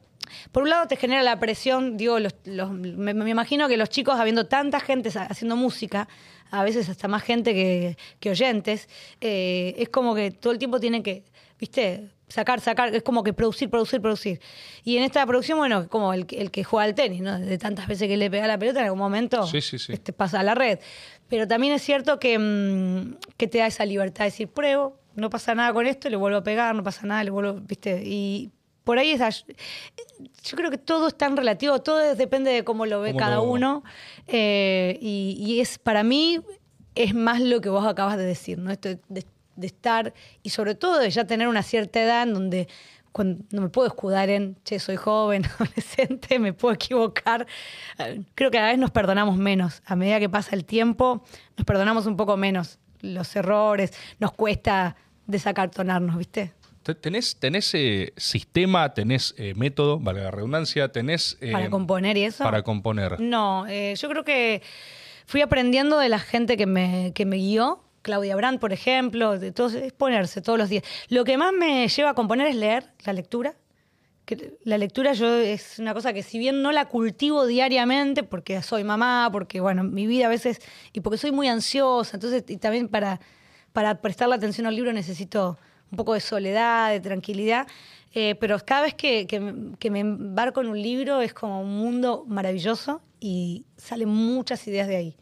Por 0.54 0.64
un 0.64 0.70
lado 0.70 0.88
te 0.88 0.96
genera 0.96 1.24
la 1.24 1.40
presión, 1.40 1.98
digo, 1.98 2.20
los- 2.20 2.36
los- 2.46 2.72
me, 2.72 3.14
me 3.14 3.30
imagino 3.30 3.68
que 3.68 3.76
los 3.76 3.90
chicos, 3.90 4.18
habiendo 4.20 4.46
tanta 4.46 4.80
gente 4.80 5.10
haciendo 5.14 5.56
música, 5.58 6.08
a 6.52 6.64
veces 6.64 6.88
hasta 6.88 7.08
más 7.08 7.24
gente 7.24 7.54
que, 7.54 7.98
que 8.20 8.30
oyentes, 8.30 8.88
eh, 9.20 9.74
es 9.78 9.90
como 9.90 10.16
que 10.16 10.32
todo 10.32 10.54
el 10.54 10.60
tiempo 10.60 10.80
tienen 10.80 11.02
que, 11.04 11.24
viste, 11.60 12.10
sacar, 12.32 12.60
sacar, 12.62 12.96
es 12.96 13.04
como 13.04 13.24
que 13.24 13.34
producir, 13.34 13.70
producir, 13.70 14.02
producir. 14.02 14.40
Y 14.84 14.98
en 14.98 15.04
esta 15.04 15.26
producción, 15.26 15.58
bueno, 15.58 15.88
como 15.90 16.14
el, 16.14 16.26
que- 16.26 16.42
el 16.42 16.50
que 16.52 16.64
juega 16.64 16.86
al 16.86 16.96
tenis, 16.96 17.22
¿no? 17.22 17.40
De 17.40 17.58
tantas 17.58 17.88
veces 17.88 18.08
que 18.08 18.18
le 18.18 18.30
pega 18.32 18.48
la 18.48 18.58
pelota, 18.58 18.80
en 18.80 18.86
algún 18.86 19.00
momento 19.00 19.46
Sí, 19.48 19.62
sí, 19.62 19.78
sí. 19.78 19.94
este, 19.94 20.14
pasa 20.14 20.40
a 20.40 20.44
la 20.44 20.56
red. 20.56 20.80
Pero 21.28 21.48
también 21.48 21.74
es 21.74 21.82
cierto 21.82 22.20
que, 22.20 22.38
mm, 22.40 23.16
que 23.38 23.48
te 23.48 23.60
da 23.60 23.68
esa 23.68 23.86
libertad 23.86 24.26
de 24.26 24.32
decir, 24.32 24.48
pruebo, 24.48 24.98
no 25.16 25.30
pasa 25.30 25.54
nada 25.56 25.74
con 25.74 25.86
esto, 25.86 26.10
le 26.10 26.16
vuelvo 26.16 26.38
a 26.40 26.44
pegar, 26.44 26.74
no 26.76 26.84
pasa 26.84 27.06
nada, 27.06 27.24
le 27.24 27.32
vuelvo, 27.32 27.54
viste, 27.62 28.02
y 28.06 28.50
por 28.84 28.98
ahí 28.98 29.12
esa, 29.12 29.30
yo 29.30 30.58
creo 30.58 30.72
que 30.72 30.78
todo 30.78 31.08
es 31.08 31.16
tan 31.18 31.36
relativo, 31.38 31.80
todo 31.82 32.02
es- 32.02 32.18
depende 32.18 32.52
de 32.52 32.64
cómo 32.64 32.86
lo 32.86 33.02
ve 33.02 33.10
Cómo 33.12 33.20
cada 33.20 33.36
lo- 33.36 33.44
uno, 33.44 33.84
eh, 34.28 34.98
y, 35.02 35.36
y 35.40 35.60
es, 35.60 35.78
para 35.78 36.04
mí, 36.04 36.40
es 36.96 37.14
más 37.14 37.40
lo 37.42 37.62
que 37.62 37.70
vos 37.70 37.86
acabas 37.86 38.18
de 38.18 38.24
decir, 38.26 38.58
¿no? 38.58 38.72
Esto 38.72 38.90
de, 39.08 39.26
de 39.62 39.68
estar, 39.68 40.14
y 40.44 40.50
sobre 40.50 40.76
todo 40.76 41.00
de 41.00 41.10
ya 41.10 41.24
tener 41.26 41.48
una 41.48 41.64
cierta 41.64 42.02
edad 42.02 42.24
en 42.24 42.34
donde 42.34 42.68
cuando 43.14 43.44
no 43.52 43.62
me 43.62 43.70
puedo 43.70 43.88
escudar 43.88 44.30
en, 44.30 44.58
che, 44.64 44.80
soy 44.80 44.96
joven, 44.96 45.44
adolescente, 45.60 46.40
me 46.40 46.54
puedo 46.54 46.74
equivocar. 46.76 47.46
Eh, 48.00 48.22
Creo 48.36 48.52
que 48.52 48.58
a 48.60 48.64
veces 48.66 48.80
nos 48.80 48.92
perdonamos 48.92 49.38
menos. 49.38 49.82
A 49.86 49.96
medida 49.96 50.20
que 50.20 50.30
pasa 50.30 50.56
el 50.56 50.64
tiempo, 50.66 51.24
nos 51.58 51.66
perdonamos 51.66 52.06
un 52.06 52.16
poco 52.18 52.36
menos 52.38 52.80
los 53.02 53.36
errores, 53.36 53.92
nos 54.20 54.32
cuesta 54.34 54.96
desacartonarnos, 55.28 56.18
¿viste? 56.18 56.54
Te- 56.84 56.96
¿Tenés, 56.96 57.36
tenés 57.36 57.74
eh, 57.76 58.14
sistema, 58.18 58.94
tenés 58.94 59.36
eh, 59.38 59.54
método, 59.56 60.00
valga 60.00 60.24
la 60.24 60.32
redundancia, 60.32 60.92
tenés... 60.92 61.38
eh, 61.42 61.52
Para 61.52 61.70
componer 61.70 62.18
y 62.18 62.24
eso. 62.24 62.44
Para 62.44 62.64
componer. 62.64 63.20
No, 63.20 63.66
yo 63.68 64.10
creo 64.10 64.24
que 64.24 64.62
fui 65.26 65.42
aprendiendo 65.42 65.98
de 66.00 66.10
la 66.10 66.20
gente 66.20 66.58
que 66.58 66.66
me, 66.66 67.12
que 67.14 67.26
me 67.26 67.38
guió. 67.38 67.84
Claudia 68.02 68.36
Brandt, 68.36 68.60
por 68.60 68.74
ejemplo, 68.74 69.38
de 69.38 69.52
todos, 69.52 69.74
es 69.74 69.94
ponerse 69.94 70.42
todos 70.42 70.58
los 70.58 70.70
días. 70.70 70.84
Lo 71.10 71.24
que 71.24 71.38
más 71.38 71.54
me 71.54 71.88
lleva 71.88 72.12
a 72.12 72.14
componer 72.14 72.48
es 72.48 72.56
leer, 72.56 72.92
la 73.06 73.14
lectura. 73.14 73.56
La 74.64 74.78
lectura 74.78 75.12
yo 75.12 75.36
es 75.36 75.78
una 75.78 75.94
cosa 75.94 76.14
que 76.14 76.24
si 76.24 76.40
bien 76.40 76.62
no 76.62 76.72
la 76.72 76.88
cultivo 76.88 77.46
diariamente, 77.46 78.24
porque 78.24 78.62
soy 78.62 78.84
mamá, 78.84 79.30
porque 79.32 79.60
bueno, 79.60 79.84
mi 79.84 80.08
vida 80.08 80.28
a 80.28 80.30
veces, 80.30 80.62
y 80.94 81.02
porque 81.02 81.18
soy 81.18 81.32
muy 81.32 81.50
ansiosa, 81.50 82.16
entonces, 82.16 82.46
y 82.48 82.58
también 82.58 82.88
para, 82.88 83.20
para 83.74 84.00
prestarle 84.02 84.36
atención 84.36 84.68
al 84.68 84.76
libro 84.76 84.94
necesito 84.94 85.58
un 85.92 85.98
poco 85.98 86.14
de 86.14 86.22
soledad, 86.22 86.92
de 86.92 87.02
tranquilidad, 87.02 87.68
eh, 88.14 88.36
pero 88.36 88.58
cada 88.66 88.84
vez 88.84 88.94
que, 88.94 89.28
que 89.28 89.92
me 89.92 90.00
embarco 90.00 90.62
en 90.62 90.68
un 90.68 90.82
libro 90.82 91.20
es 91.20 91.34
como 91.34 91.62
un 91.62 91.78
mundo 91.78 92.24
maravilloso 92.26 93.02
y 93.20 93.66
salen 93.76 94.08
muchas 94.08 94.66
ideas 94.68 94.88
de 94.88 94.96
ahí. 94.96 95.18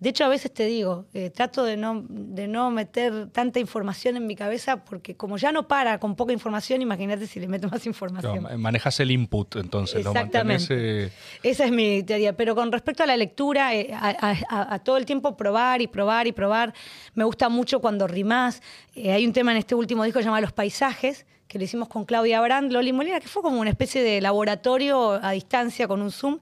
De 0.00 0.08
hecho, 0.08 0.24
a 0.24 0.28
veces 0.28 0.52
te 0.52 0.64
digo, 0.64 1.04
eh, 1.12 1.28
trato 1.28 1.62
de 1.62 1.76
no, 1.76 2.04
de 2.08 2.48
no 2.48 2.70
meter 2.70 3.28
tanta 3.28 3.60
información 3.60 4.16
en 4.16 4.26
mi 4.26 4.34
cabeza 4.34 4.82
porque 4.82 5.14
como 5.14 5.36
ya 5.36 5.52
no 5.52 5.68
para 5.68 6.00
con 6.00 6.16
poca 6.16 6.32
información, 6.32 6.80
imagínate 6.80 7.26
si 7.26 7.38
le 7.38 7.46
meto 7.48 7.68
más 7.68 7.84
información. 7.86 8.42
No, 8.42 8.58
manejas 8.58 8.98
el 9.00 9.10
input, 9.10 9.56
entonces. 9.56 9.98
Exactamente. 9.98 10.38
Mantenés, 10.38 10.68
eh, 10.70 11.12
Esa 11.42 11.66
es 11.66 11.70
mi 11.72 12.02
teoría. 12.02 12.34
Pero 12.34 12.54
con 12.54 12.72
respecto 12.72 13.02
a 13.02 13.06
la 13.06 13.16
lectura, 13.18 13.74
eh, 13.74 13.90
a, 13.92 14.08
a- 14.08 14.36
a- 14.48 14.74
a 14.74 14.78
todo 14.78 14.96
el 14.96 15.04
tiempo 15.04 15.36
probar 15.36 15.82
y 15.82 15.86
probar 15.86 16.26
y 16.26 16.32
probar. 16.32 16.72
Me 17.14 17.24
gusta 17.24 17.50
mucho 17.50 17.80
cuando 17.80 18.06
rimás. 18.06 18.62
Hay 18.96 19.26
un 19.26 19.34
tema 19.34 19.50
en 19.52 19.58
este 19.58 19.74
último 19.74 20.02
disco 20.04 20.18
que 20.18 20.22
se 20.22 20.28
llama 20.28 20.40
Los 20.40 20.52
Paisajes, 20.52 21.26
que 21.46 21.58
lo 21.58 21.64
hicimos 21.64 21.88
con 21.88 22.06
Claudia 22.06 22.40
Brand, 22.40 22.72
Loli 22.72 22.92
Molina, 22.94 23.20
que 23.20 23.28
fue 23.28 23.42
como 23.42 23.60
una 23.60 23.68
especie 23.68 24.02
de 24.02 24.20
laboratorio 24.22 25.12
a 25.22 25.32
distancia 25.32 25.86
con 25.86 26.00
un 26.00 26.10
Zoom. 26.10 26.38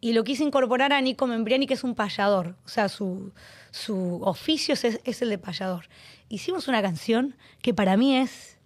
Y 0.00 0.12
lo 0.12 0.22
quise 0.24 0.44
incorporar 0.44 0.92
a 0.92 1.00
Nico 1.00 1.26
Membriani, 1.26 1.66
que 1.66 1.74
es 1.74 1.84
un 1.84 1.94
payador. 1.94 2.56
O 2.64 2.68
sea, 2.68 2.88
su, 2.88 3.32
su 3.70 4.20
oficio 4.22 4.74
es, 4.74 4.84
es 4.84 5.22
el 5.22 5.28
de 5.30 5.38
payador. 5.38 5.88
Hicimos 6.28 6.68
una 6.68 6.80
canción 6.82 7.34
que 7.62 7.74
para 7.74 7.96
mí 7.96 8.16
es 8.16 8.56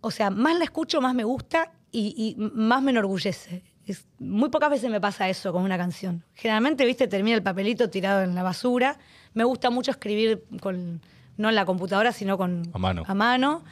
o 0.00 0.10
sea, 0.10 0.28
más 0.28 0.58
la 0.58 0.64
escucho, 0.64 1.00
más 1.00 1.14
me 1.14 1.24
gusta 1.24 1.72
y, 1.90 2.14
y 2.16 2.36
más 2.38 2.82
me 2.82 2.90
enorgullece. 2.90 3.62
Es- 3.86 4.04
muy 4.18 4.50
pocas 4.50 4.68
veces 4.68 4.90
me 4.90 5.00
pasa 5.00 5.28
eso 5.30 5.50
con 5.52 5.62
una 5.62 5.78
canción. 5.78 6.24
Generalmente, 6.34 6.84
viste, 6.84 7.06
termina 7.08 7.36
el 7.36 7.42
papelito 7.42 7.88
tirado 7.88 8.22
en 8.22 8.34
la 8.34 8.42
basura. 8.42 8.98
Me 9.32 9.44
gusta 9.44 9.70
mucho 9.70 9.90
escribir 9.92 10.44
con, 10.60 11.00
no 11.38 11.48
en 11.48 11.54
la 11.54 11.64
computadora, 11.64 12.12
sino 12.12 12.36
con 12.36 12.62
A 12.74 12.78
mano. 12.78 13.02
A 13.06 13.14
mano. 13.14 13.64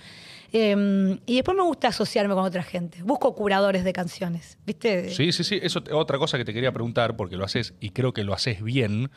Eh, 0.53 1.19
y 1.27 1.35
después 1.37 1.57
me 1.57 1.63
gusta 1.63 1.89
asociarme 1.89 2.35
con 2.35 2.45
otra 2.45 2.63
gente. 2.63 3.03
Busco 3.03 3.35
curadores 3.35 3.85
de 3.85 3.93
canciones, 3.93 4.59
¿viste? 4.67 5.09
Sí, 5.11 5.33
sí, 5.33 5.45
sí. 5.45 5.59
Eso 5.63 5.83
es 5.87 5.93
otra 5.93 6.19
cosa 6.19 6.37
que 6.39 6.45
te 6.45 6.53
quería 6.53 6.73
preguntar, 6.73 7.17
porque 7.17 7.37
lo 7.37 7.45
haces 7.45 7.75
y 7.81 7.91
creo 7.91 8.13
que 8.13 8.23
lo 8.25 8.35
haces 8.35 8.63
bien. 8.63 9.11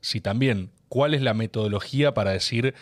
Si 0.00 0.20
también, 0.20 0.70
¿cuál 0.88 1.14
es 1.14 1.22
la 1.22 1.32
metodología 1.32 2.12
para 2.12 2.32
decir 2.32 2.74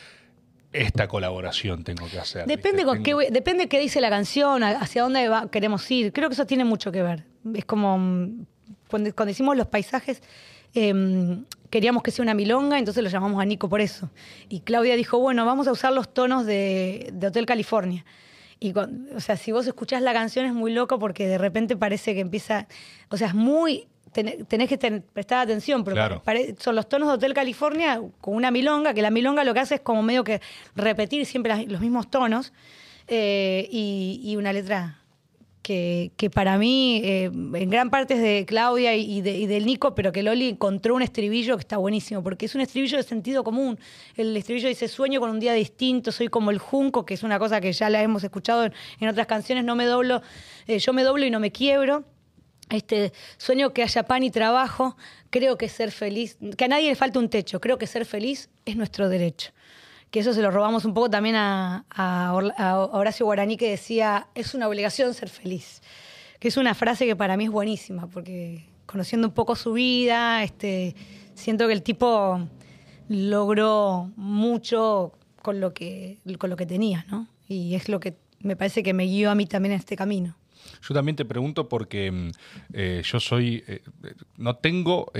esta 0.72 1.06
colaboración 1.08 1.84
tengo 1.84 2.08
que 2.08 2.18
hacer? 2.18 2.46
Depende, 2.46 2.84
con 2.84 3.02
Tengo- 3.02 3.20
qué, 3.20 3.30
depende 3.30 3.68
qué 3.68 3.78
dice 3.78 4.00
la 4.00 4.10
canción, 4.10 4.62
hacia 4.64 5.02
dónde 5.02 5.28
va- 5.28 5.50
queremos 5.50 5.88
ir. 5.90 6.12
Creo 6.12 6.28
que 6.28 6.34
eso 6.34 6.46
tiene 6.46 6.64
mucho 6.64 6.90
que 6.90 7.02
ver. 7.02 7.24
Es 7.54 7.64
como 7.64 7.96
mm, 7.98 8.46
cuando, 8.88 9.14
cuando 9.14 9.30
hicimos 9.30 9.56
los 9.56 9.66
paisajes, 9.68 10.22
em, 10.74 11.44
queríamos 11.70 12.02
que 12.02 12.10
sea 12.10 12.22
una 12.22 12.34
milonga, 12.34 12.78
entonces 12.78 13.02
lo 13.02 13.08
llamamos 13.10 13.40
a 13.40 13.44
Nico 13.44 13.68
por 13.68 13.80
eso. 13.80 14.10
Y 14.48 14.60
Claudia 14.60 14.96
dijo, 14.96 15.18
bueno, 15.18 15.46
vamos 15.46 15.68
a 15.68 15.72
usar 15.72 15.92
los 15.92 16.12
tonos 16.12 16.44
de, 16.46 17.10
de 17.12 17.26
Hotel 17.28 17.46
California. 17.46 18.04
Y 18.58 18.72
con- 18.72 19.08
o 19.16 19.20
sea, 19.20 19.36
si 19.36 19.52
vos 19.52 19.66
escuchás 19.66 20.02
la 20.02 20.12
canción 20.12 20.44
es 20.46 20.52
muy 20.52 20.72
loco 20.72 20.98
porque 20.98 21.26
de 21.26 21.38
repente 21.38 21.76
parece 21.76 22.12
que 22.14 22.20
empieza, 22.20 22.66
o 23.08 23.16
sea, 23.16 23.28
es 23.28 23.34
muy, 23.34 23.86
ten- 24.12 24.44
tenés 24.46 24.68
que 24.68 24.76
ten- 24.76 25.02
prestar 25.14 25.38
atención, 25.38 25.82
pero 25.84 25.94
Claro. 25.94 26.22
pare- 26.22 26.54
son 26.58 26.76
los 26.76 26.88
tonos 26.88 27.08
de 27.08 27.14
Hotel 27.14 27.32
California 27.32 28.02
con 28.20 28.34
una 28.34 28.50
milonga, 28.50 28.92
que 28.92 29.00
la 29.00 29.10
milonga 29.10 29.44
lo 29.44 29.54
que 29.54 29.60
hace 29.60 29.76
es 29.76 29.80
como 29.80 30.02
medio 30.02 30.24
que 30.24 30.42
repetir 30.76 31.24
siempre 31.24 31.54
las- 31.56 31.66
los 31.66 31.80
mismos 31.80 32.10
tonos 32.10 32.52
eh, 33.08 33.66
y, 33.70 34.20
y 34.22 34.36
una 34.36 34.52
letra 34.52 34.99
que, 35.62 36.30
para 36.32 36.58
mí 36.58 37.00
eh, 37.04 37.24
en 37.24 37.70
gran 37.70 37.90
parte 37.90 38.14
es 38.14 38.22
de 38.22 38.44
Claudia 38.46 38.96
y, 38.96 39.20
de, 39.20 39.46
del 39.46 39.66
Nico, 39.66 39.94
pero 39.94 40.12
que 40.12 40.22
Loli 40.22 40.48
encontró 40.48 40.94
un 40.94 41.02
estribillo 41.02 41.56
que 41.56 41.60
está 41.60 41.76
buenísimo, 41.76 42.22
porque 42.22 42.46
es 42.46 42.54
un 42.54 42.60
estribillo 42.60 42.96
de 42.96 43.02
sentido 43.02 43.44
común. 43.44 43.78
El 44.16 44.36
estribillo 44.36 44.68
dice, 44.68 44.88
sueño 44.88 45.20
con 45.20 45.30
un 45.30 45.40
día 45.40 45.52
distinto, 45.52 46.12
soy 46.12 46.28
como 46.28 46.50
el 46.50 46.58
junco, 46.58 47.04
que 47.04 47.14
es 47.14 47.22
una 47.22 47.38
cosa 47.38 47.60
que 47.60 47.72
ya 47.72 47.90
la 47.90 48.02
hemos 48.02 48.24
escuchado 48.24 48.64
en, 48.64 48.72
en 49.00 49.08
otras 49.08 49.26
canciones, 49.26 49.64
no 49.64 49.76
me 49.76 49.84
doblo, 49.84 50.22
eh, 50.66 50.78
yo 50.78 50.92
me 50.92 51.02
doblo 51.02 51.24
y 51.24 51.30
no 51.30 51.40
me 51.40 51.52
quiebro. 51.52 52.04
Este, 52.70 53.12
sueño 53.36 53.72
que 53.72 53.82
haya 53.82 54.04
pan 54.04 54.22
y 54.22 54.30
trabajo, 54.30 54.96
creo 55.30 55.58
que 55.58 55.68
ser 55.68 55.90
feliz, 55.90 56.38
que 56.56 56.64
a 56.64 56.68
nadie 56.68 56.88
le 56.88 56.94
falta 56.94 57.18
un 57.18 57.28
techo, 57.28 57.60
creo 57.60 57.78
que 57.78 57.88
ser 57.88 58.06
feliz 58.06 58.48
es 58.64 58.76
nuestro 58.76 59.08
derecho. 59.08 59.50
Que 60.10 60.20
eso 60.20 60.32
se 60.34 60.42
lo 60.42 60.50
robamos 60.50 60.84
un 60.84 60.94
poco 60.94 61.08
también 61.10 61.36
a, 61.36 61.84
Horacio 62.92 63.26
Guaraní 63.26 63.56
que 63.56 63.70
decía, 63.70 64.28
es 64.34 64.54
una 64.54 64.68
obligación 64.68 65.14
ser 65.14 65.28
feliz. 65.28 65.82
Que 66.38 66.48
es 66.48 66.56
una 66.56 66.74
frase 66.74 67.06
que 67.06 67.16
para 67.16 67.36
mí 67.36 67.44
es 67.44 67.50
buenísima, 67.50 68.06
porque 68.08 68.66
conociendo 68.86 69.28
un 69.28 69.34
poco 69.34 69.54
su 69.54 69.74
vida, 69.74 70.42
este, 70.42 70.96
siento 71.34 71.66
que 71.66 71.74
el 71.74 71.82
tipo 71.82 72.40
logró 73.08 74.10
mucho 74.16 75.12
con 75.42 75.60
lo 75.60 75.72
que, 75.74 76.18
con 76.38 76.50
lo 76.50 76.56
que 76.56 76.66
tenía, 76.66 77.04
¿no? 77.08 77.28
Y 77.48 77.74
es 77.74 77.88
lo 77.88 78.00
que 78.00 78.16
me 78.40 78.56
parece 78.56 78.82
que 78.82 78.94
me 78.94 79.04
guió 79.04 79.30
a 79.30 79.34
mí 79.34 79.46
también 79.46 79.72
en 79.72 79.78
este 79.78 79.96
camino. 79.96 80.36
Yo 80.82 80.94
también 80.94 81.16
te 81.16 81.24
pregunto 81.24 81.68
porque 81.68 82.10
mm, 82.10 82.30
eh, 82.72 83.02
yo 83.04 83.20
soy, 83.20 83.64
eh, 83.66 83.82
eh, 84.04 84.14
no 84.36 84.56
tengo 84.56 85.12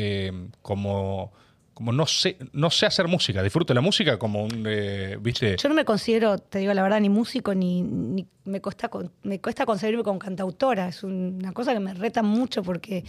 como, 0.63 1.33
como 1.81 1.93
no 1.93 2.05
sé, 2.07 2.37
no 2.53 2.69
sé 2.69 2.85
hacer 2.85 3.09
música, 3.09 3.43
disfruto 3.43 3.73
la 3.73 3.81
música 3.81 4.19
como 4.19 4.45
un, 4.45 4.67
eh, 4.69 5.17
viste, 5.19 5.57
Yo 5.57 5.67
no 5.71 5.75
me 5.75 5.87
considero, 5.87 6.37
te 6.37 6.59
digo 6.59 6.75
la 6.75 6.83
verdad, 6.83 7.01
ni 7.01 7.09
músico, 7.09 7.55
ni, 7.55 7.81
ni- 7.81 8.27
me, 8.45 8.61
cuesta, 8.61 8.91
con- 8.91 9.11
me 9.23 9.41
cuesta 9.41 9.65
concebirme 9.65 10.03
como 10.03 10.19
cantautora. 10.19 10.89
Es 10.89 11.03
una 11.05 11.53
cosa 11.53 11.73
que 11.73 11.81
me 11.81 11.95
reta 11.95 12.23
mucho 12.23 12.63
porque 12.63 13.03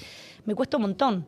me 0.45 0.56
cuesta 0.56 0.77
un 0.77 0.84
montón. 0.84 1.27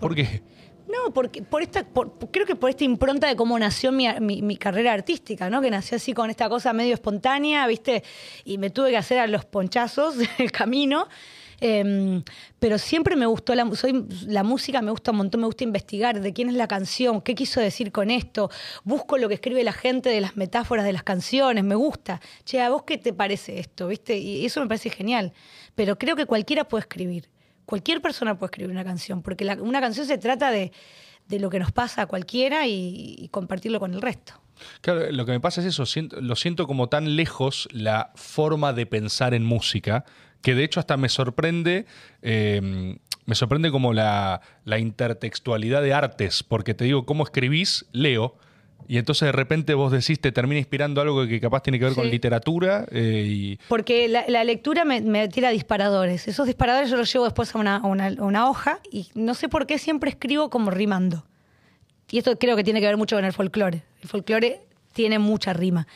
¿por 0.00 0.16
qué? 0.16 0.42
No, 0.88 1.14
porque 1.14 1.42
por 1.42 1.62
esta, 1.62 1.86
creo 2.32 2.44
que 2.44 2.56
por 2.56 2.70
esta 2.70 2.82
impronta 2.82 3.28
de 3.28 3.36
cómo 3.36 3.56
nació 3.56 3.92
mi, 3.92 4.08
mi, 4.18 4.56
carrera 4.56 4.94
artística, 4.94 5.48
¿no? 5.48 5.60
Que 5.62 5.70
nació 5.70 5.98
así 5.98 6.12
con 6.12 6.28
esta 6.28 6.48
cosa 6.48 6.72
medio 6.72 6.94
espontánea, 6.94 7.68
¿viste? 7.68 8.02
Y 8.44 8.58
me 8.58 8.70
tuve 8.70 8.90
que 8.90 8.96
hacer 8.96 9.20
a 9.20 9.28
los 9.28 9.44
ponchazos 9.44 10.16
el 10.40 10.50
camino. 10.50 11.06
Em, 11.66 12.22
pero 12.58 12.76
siempre 12.76 13.16
me 13.16 13.24
gustó 13.24 13.54
la, 13.54 13.74
soy, 13.74 14.06
la 14.26 14.42
música, 14.42 14.82
me 14.82 14.90
gusta 14.90 15.12
un 15.12 15.16
montón, 15.16 15.40
me 15.40 15.46
gusta 15.46 15.64
investigar 15.64 16.20
de 16.20 16.34
quién 16.34 16.50
es 16.50 16.56
la 16.56 16.68
canción, 16.68 17.22
qué 17.22 17.34
quiso 17.34 17.58
decir 17.58 17.90
con 17.90 18.10
esto, 18.10 18.50
busco 18.82 19.16
lo 19.16 19.28
que 19.28 19.34
escribe 19.36 19.64
la 19.64 19.72
gente 19.72 20.10
de 20.10 20.20
las 20.20 20.36
metáforas 20.36 20.84
de 20.84 20.92
las 20.92 21.04
canciones, 21.04 21.64
me 21.64 21.74
gusta. 21.74 22.20
Che, 22.44 22.60
¿a 22.60 22.68
vos 22.68 22.82
qué 22.82 22.98
te 22.98 23.14
parece 23.14 23.60
esto? 23.60 23.88
¿Viste? 23.88 24.18
Y 24.18 24.44
eso 24.44 24.60
me 24.60 24.66
parece 24.66 24.90
genial. 24.90 25.32
Pero 25.74 25.96
creo 25.96 26.16
que 26.16 26.26
cualquiera 26.26 26.64
puede 26.64 26.82
escribir. 26.82 27.30
Cualquier 27.64 28.02
persona 28.02 28.38
puede 28.38 28.48
escribir 28.48 28.70
una 28.70 28.84
canción, 28.84 29.22
porque 29.22 29.46
una 29.58 29.80
canción 29.80 30.06
se 30.06 30.18
trata 30.18 30.50
de, 30.50 30.70
lo 31.30 31.48
que 31.48 31.58
nos 31.58 31.72
pasa 31.72 32.02
a 32.02 32.06
cualquiera 32.06 32.66
y, 32.66 33.26
compartirlo 33.30 33.80
con 33.80 33.94
el 33.94 34.02
resto. 34.02 34.34
Claro, 34.82 35.10
lo 35.10 35.24
que 35.24 35.32
me 35.32 35.40
pasa 35.40 35.62
es 35.62 35.68
eso, 35.68 35.84
lo 36.20 36.36
siento 36.36 36.66
como 36.66 36.90
tan 36.90 37.16
lejos 37.16 37.68
la 37.72 38.12
forma 38.16 38.74
de 38.74 38.84
pensar 38.84 39.32
en 39.32 39.44
música, 39.46 40.04
que 40.44 40.54
de 40.54 40.62
hecho 40.62 40.78
hasta 40.78 40.96
me 40.96 41.08
sorprende, 41.08 41.86
em, 42.22 42.98
me 43.26 43.34
sorprende 43.34 43.72
como 43.72 43.92
la, 43.92 44.40
la, 44.64 44.78
intertextualidad 44.78 45.82
de 45.82 45.92
artes, 45.92 46.44
porque 46.44 46.74
te 46.74 46.84
digo, 46.84 47.04
¿cómo 47.04 47.24
escribís? 47.24 47.86
Leo, 47.90 48.36
y 48.86 48.98
entonces 48.98 49.26
de 49.26 49.32
repente 49.32 49.74
vos 49.74 49.92
decís, 49.92 50.20
te 50.20 50.32
termina 50.32 50.58
inspirando 50.58 51.00
algo 51.00 51.26
que 51.26 51.40
capaz 51.40 51.62
tiene 51.62 51.78
que 51.78 51.86
ver 51.86 51.94
con 51.94 52.10
literatura. 52.10 52.86
Eh, 52.90 53.24
y... 53.26 53.58
Porque 53.68 54.08
la, 54.08 54.44
lectura 54.44 54.84
me, 54.84 55.28
tira 55.28 55.50
disparadores. 55.50 56.28
Esos 56.28 56.46
disparadores 56.46 56.90
yo 56.90 56.96
los 56.96 57.10
llevo 57.12 57.24
después 57.24 57.54
a 57.54 57.58
una, 57.58 58.48
hoja 58.48 58.80
y 58.90 59.08
no 59.14 59.34
sé 59.34 59.48
por 59.48 59.66
qué 59.66 59.78
siempre 59.78 60.10
escribo 60.10 60.50
como 60.50 60.70
rimando. 60.70 61.24
Y 62.10 62.18
esto 62.18 62.38
creo 62.38 62.56
que 62.56 62.64
tiene 62.64 62.80
que 62.80 62.86
ver 62.86 62.96
mucho 62.96 63.16
con 63.16 63.24
el 63.24 63.32
folclore. 63.32 63.82
El 64.02 64.08
folclore 64.08 64.60
tiene 64.92 65.18
mucha 65.18 65.54
rima. 65.54 65.86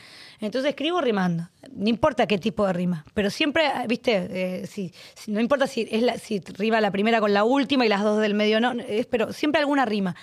Entonces 0.41 0.69
escribo 0.69 1.01
rimando, 1.01 1.49
no 1.73 1.89
importa 1.89 2.25
qué 2.25 2.37
tipo 2.37 2.65
de 2.65 2.71
rima, 2.71 3.05
pero 3.13 3.29
siempre, 3.29 3.69
viste, 3.87 4.27
eh, 4.29 4.67
si, 4.67 4.93
no 5.27 5.41
importa 5.41 5.67
si, 5.67 5.87
es 5.91 6.01
la, 6.01 6.17
si 6.17 6.39
rima 6.39 6.79
la 6.79 6.91
primera 6.91 7.19
con 7.19 7.33
la 7.33 7.43
última 7.43 7.85
y 7.85 7.89
las 7.89 8.03
dos 8.03 8.21
del 8.21 8.33
medio, 8.33 8.61
no, 8.61 8.71
es, 8.71 9.05
pero 9.05 9.33
siempre 9.33 9.59
alguna 9.59 9.85
rima. 9.85 10.15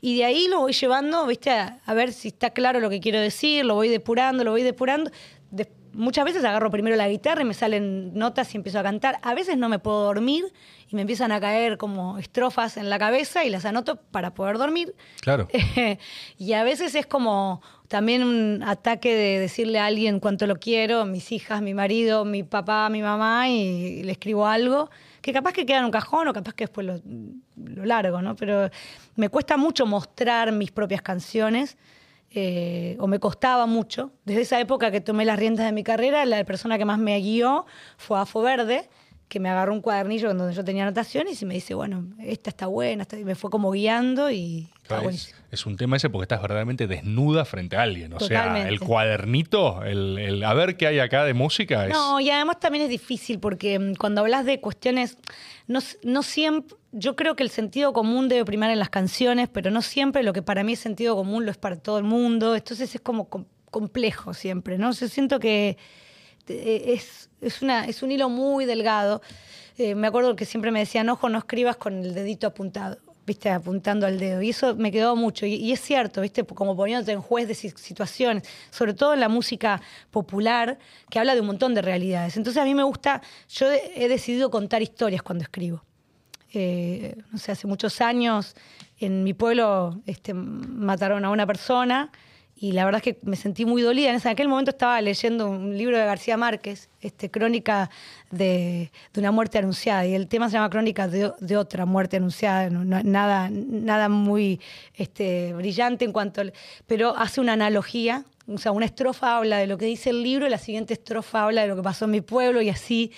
Y 0.00 0.16
de 0.16 0.24
ahí 0.24 0.48
lo 0.48 0.60
voy 0.60 0.72
llevando, 0.72 1.26
viste, 1.26 1.50
a, 1.50 1.94
ver 1.94 2.12
si 2.12 2.28
está 2.28 2.50
claro 2.50 2.80
lo 2.80 2.90
que 2.90 3.00
quiero 3.00 3.20
decir, 3.20 3.64
lo 3.64 3.74
voy 3.74 3.88
depurando, 3.88 4.42
lo 4.44 4.50
voy 4.50 4.62
depurando. 4.62 5.10
Muchas 5.92 6.24
veces 6.24 6.44
agarro 6.44 6.70
primero 6.70 6.96
la 6.96 7.08
guitarra 7.08 7.42
y 7.42 7.44
me 7.44 7.54
salen 7.54 8.14
notas 8.14 8.52
y 8.54 8.56
empiezo 8.56 8.78
a 8.78 8.82
cantar. 8.82 9.18
A 9.22 9.34
veces 9.34 9.56
no 9.56 9.68
me 9.68 9.78
puedo 9.78 10.04
dormir 10.04 10.44
y 10.88 10.96
me 10.96 11.02
empiezan 11.02 11.32
a 11.32 11.40
caer 11.40 11.78
como 11.78 12.18
estrofas 12.18 12.76
en 12.76 12.90
la 12.90 12.98
cabeza 12.98 13.44
y 13.44 13.50
las 13.50 13.64
anoto 13.64 13.96
para 13.96 14.34
poder 14.34 14.58
dormir. 14.58 14.94
Claro. 15.20 15.48
y 16.38 16.52
a 16.52 16.64
veces 16.64 16.94
es 16.94 17.06
como 17.06 17.62
también 17.88 18.22
un 18.22 18.62
ataque 18.62 19.14
de 19.14 19.38
decirle 19.38 19.78
a 19.78 19.86
alguien 19.86 20.20
cuánto 20.20 20.46
lo 20.46 20.56
quiero, 20.56 21.04
mis 21.04 21.32
hijas, 21.32 21.62
mi 21.62 21.74
marido, 21.74 22.24
mi 22.24 22.42
papá, 22.42 22.88
mi 22.88 23.02
mamá, 23.02 23.48
y 23.48 24.02
le 24.02 24.12
escribo 24.12 24.46
algo 24.46 24.90
que 25.20 25.32
capaz 25.32 25.52
que 25.52 25.66
queda 25.66 25.78
en 25.78 25.84
un 25.84 25.90
cajón 25.90 26.28
o 26.28 26.32
capaz 26.32 26.54
que 26.54 26.64
después 26.64 26.86
lo, 26.86 27.84
largo, 27.84 28.22
¿no? 28.22 28.36
Pero 28.36 28.70
me 29.16 29.28
cuesta 29.28 29.56
mucho 29.56 29.86
mostrar 29.86 30.52
mis 30.52 30.70
propias 30.70 31.02
canciones. 31.02 31.76
Eh, 32.32 32.96
o 33.00 33.06
me 33.08 33.18
costaba 33.18 33.66
mucho. 33.66 34.12
Desde 34.24 34.42
esa 34.42 34.60
época 34.60 34.90
que 34.90 35.00
tomé 35.00 35.24
las 35.24 35.38
riendas 35.38 35.66
de 35.66 35.72
mi 35.72 35.82
carrera, 35.82 36.24
la 36.24 36.44
persona 36.44 36.78
que 36.78 36.84
más 36.84 36.98
me 36.98 37.18
guió 37.18 37.66
fue 37.96 38.20
Afo 38.20 38.40
Verde, 38.40 38.88
que 39.28 39.40
me 39.40 39.48
agarró 39.48 39.72
un 39.72 39.80
cuadernillo 39.80 40.32
donde 40.32 40.54
yo 40.54 40.64
tenía 40.64 40.84
anotaciones 40.84 41.42
y 41.42 41.46
me 41.46 41.54
dice, 41.54 41.74
bueno, 41.74 42.04
esta 42.20 42.50
está 42.50 42.66
buena, 42.66 43.06
y 43.12 43.24
me 43.24 43.34
fue 43.34 43.50
como 43.50 43.72
guiando 43.72 44.30
y 44.30 44.68
es, 45.50 45.66
un 45.66 45.76
tema 45.76 45.96
ese 45.96 46.10
porque 46.10 46.24
estás 46.24 46.40
verdaderamente 46.40 46.86
desnuda 46.86 47.44
frente 47.44 47.76
a 47.76 47.82
alguien. 47.82 48.12
O 48.12 48.20
sea, 48.20 48.68
el 48.68 48.80
cuadernito, 48.80 49.82
el, 49.84 50.42
a 50.44 50.54
ver 50.54 50.76
qué 50.76 50.86
hay 50.86 50.98
acá 50.98 51.24
de 51.24 51.34
música. 51.34 51.86
Es... 51.86 51.92
No, 51.92 52.20
y 52.20 52.30
además 52.30 52.60
también 52.60 52.84
es 52.84 52.90
difícil 52.90 53.38
porque 53.38 53.78
mm, 53.78 53.94
cuando 53.94 54.22
hablas 54.22 54.44
de 54.44 54.60
cuestiones, 54.60 55.18
no, 55.70 55.78
no 56.02 56.24
siempre, 56.24 56.76
yo 56.90 57.14
creo 57.14 57.36
que 57.36 57.44
el 57.44 57.50
sentido 57.50 57.92
común 57.92 58.28
debe 58.28 58.44
primar 58.44 58.70
en 58.70 58.80
las 58.80 58.90
canciones, 58.90 59.48
pero 59.48 59.70
no 59.70 59.82
siempre 59.82 60.24
lo 60.24 60.32
que 60.32 60.42
para 60.42 60.64
mí 60.64 60.72
es 60.72 60.80
sentido 60.80 61.14
común 61.14 61.44
lo 61.44 61.52
es 61.52 61.58
para 61.58 61.76
todo 61.76 61.98
el 61.98 62.02
mundo. 62.02 62.56
Entonces 62.56 62.92
es 62.92 63.00
como 63.00 63.28
complejo 63.70 64.34
siempre, 64.34 64.78
¿no? 64.78 64.90
Yo 64.90 65.06
siento 65.06 65.38
que 65.38 65.78
eh, 66.48 66.84
es, 66.88 67.30
es, 67.40 67.62
una, 67.62 67.84
es 67.84 68.02
un 68.02 68.10
hilo 68.10 68.28
muy 68.28 68.64
delgado. 68.64 69.22
Eh, 69.78 69.94
me 69.94 70.08
acuerdo 70.08 70.34
que 70.34 70.44
siempre 70.44 70.72
me 70.72 70.80
decían, 70.80 71.08
ojo, 71.08 71.28
no 71.28 71.38
escribas 71.38 71.76
con 71.76 72.04
el 72.04 72.14
dedito 72.14 72.48
apuntado, 72.48 72.98
viste, 73.30 73.48
apuntando 73.48 74.06
al 74.06 74.18
dedo. 74.18 74.42
Y 74.42 74.50
eso 74.50 74.74
me 74.74 74.90
quedó 74.90 75.14
mucho. 75.14 75.46
Y, 75.46 75.70
es 75.70 75.80
cierto, 75.80 76.20
viste, 76.20 76.44
como 76.44 76.74
poniéndote 76.74 77.12
en 77.12 77.20
juez 77.20 77.46
de 77.46 77.54
situaciones, 77.54 78.42
sobre 78.70 78.92
todo 78.92 79.14
en 79.14 79.20
la 79.20 79.28
música 79.28 79.80
popular, 80.10 80.78
que 81.08 81.20
habla 81.20 81.34
de 81.34 81.40
un 81.40 81.46
montón 81.46 81.72
de 81.74 81.80
realidades. 81.80 82.36
Entonces 82.36 82.60
a 82.60 82.64
mí 82.64 82.74
me 82.74 82.82
gusta, 82.82 83.22
yo 83.48 83.66
he 83.70 84.08
decidido 84.08 84.50
contar 84.50 84.82
historias 84.82 85.22
cuando 85.22 85.42
escribo. 85.44 85.84
Eh, 86.52 87.16
no 87.30 87.38
sé, 87.38 87.52
hace 87.52 87.68
muchos 87.68 88.00
años 88.00 88.56
en 88.98 89.22
mi 89.22 89.32
pueblo 89.32 90.00
este, 90.06 90.34
mataron 90.34 91.24
a 91.24 91.30
una 91.30 91.46
persona 91.46 92.10
y 92.62 92.72
la 92.72 92.84
verdad 92.84 93.02
es 93.04 93.14
que 93.14 93.18
me 93.26 93.36
sentí 93.36 93.64
muy 93.64 93.80
dolida. 93.80 94.10
En 94.10 94.28
aquel 94.28 94.46
momento 94.46 94.70
estaba 94.70 95.00
leyendo 95.00 95.48
un 95.48 95.78
libro 95.78 95.96
de 95.96 96.04
García 96.04 96.36
Márquez, 96.36 96.90
este, 97.00 97.30
Crónica 97.30 97.88
de, 98.30 98.90
una 99.16 99.30
muerte 99.30 99.56
anunciada, 99.56 100.04
y 100.04 100.14
el 100.14 100.28
tema 100.28 100.50
se 100.50 100.54
llama 100.54 100.68
Crónica 100.68 101.08
de, 101.08 101.56
otra 101.56 101.86
muerte 101.86 102.18
anunciada, 102.18 102.68
nada, 102.68 103.48
nada 103.50 104.10
muy 104.10 104.60
este, 104.94 105.54
brillante 105.54 106.04
en 106.04 106.12
cuanto... 106.12 106.42
pero 106.86 107.16
hace 107.16 107.40
una 107.40 107.54
analogía 107.54 108.24
o 108.52 108.58
sea, 108.58 108.72
una 108.72 108.86
estrofa 108.86 109.36
habla 109.36 109.58
de 109.58 109.66
lo 109.66 109.78
que 109.78 109.86
dice 109.86 110.10
el 110.10 110.22
libro 110.22 110.46
y 110.46 110.50
la 110.50 110.58
siguiente 110.58 110.94
estrofa 110.94 111.44
habla 111.44 111.62
de 111.62 111.68
lo 111.68 111.76
que 111.76 111.82
pasó 111.82 112.06
en 112.06 112.10
mi 112.10 112.20
pueblo 112.20 112.60
y 112.60 112.68
así. 112.68 113.12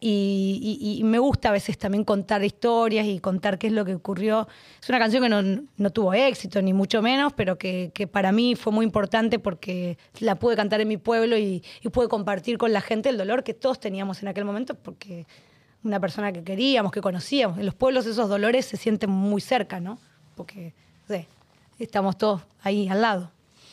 Y, 0.00 1.00
me 1.04 1.18
gusta 1.18 1.50
a 1.50 1.52
veces 1.52 1.78
también 1.78 2.04
contar 2.04 2.42
historias 2.44 3.06
y 3.06 3.20
contar 3.20 3.58
qué 3.58 3.68
es 3.68 3.72
lo 3.72 3.84
que 3.84 3.94
ocurrió. 3.94 4.48
Es 4.82 4.88
una 4.88 4.98
canción 4.98 5.22
que 5.22 5.28
no, 5.76 5.90
tuvo 5.90 6.14
éxito, 6.14 6.60
ni 6.60 6.72
mucho 6.72 7.02
menos, 7.02 7.32
pero 7.34 7.56
que, 7.58 7.92
para 8.10 8.32
mí 8.32 8.56
fue 8.56 8.72
muy 8.72 8.84
importante 8.84 9.38
porque 9.38 9.98
la 10.20 10.34
pude 10.34 10.56
cantar 10.56 10.80
en 10.80 10.88
mi 10.88 10.96
pueblo 10.96 11.36
y, 11.38 11.62
y 11.82 11.88
pude 11.90 12.08
compartir 12.08 12.58
con 12.58 12.72
la 12.72 12.80
gente 12.80 13.08
el 13.08 13.18
dolor 13.18 13.44
que 13.44 13.54
todos 13.54 13.78
teníamos 13.78 14.22
en 14.22 14.28
aquel 14.28 14.44
momento 14.44 14.74
porque 14.74 15.26
una 15.84 16.00
persona 16.00 16.32
que 16.32 16.42
queríamos, 16.42 16.92
que 16.92 17.00
conocíamos. 17.00 17.58
En 17.58 17.66
los 17.66 17.74
pueblos 17.74 18.06
esos 18.06 18.28
dolores 18.28 18.66
se 18.66 18.76
sienten 18.76 19.10
muy 19.10 19.40
cerca, 19.40 19.80
¿no? 19.80 19.98
Porque 20.36 20.72
estamos 21.78 22.16
todos 22.16 22.42
ahí 22.62 22.88
al 22.88 23.02
lado. 23.02 23.30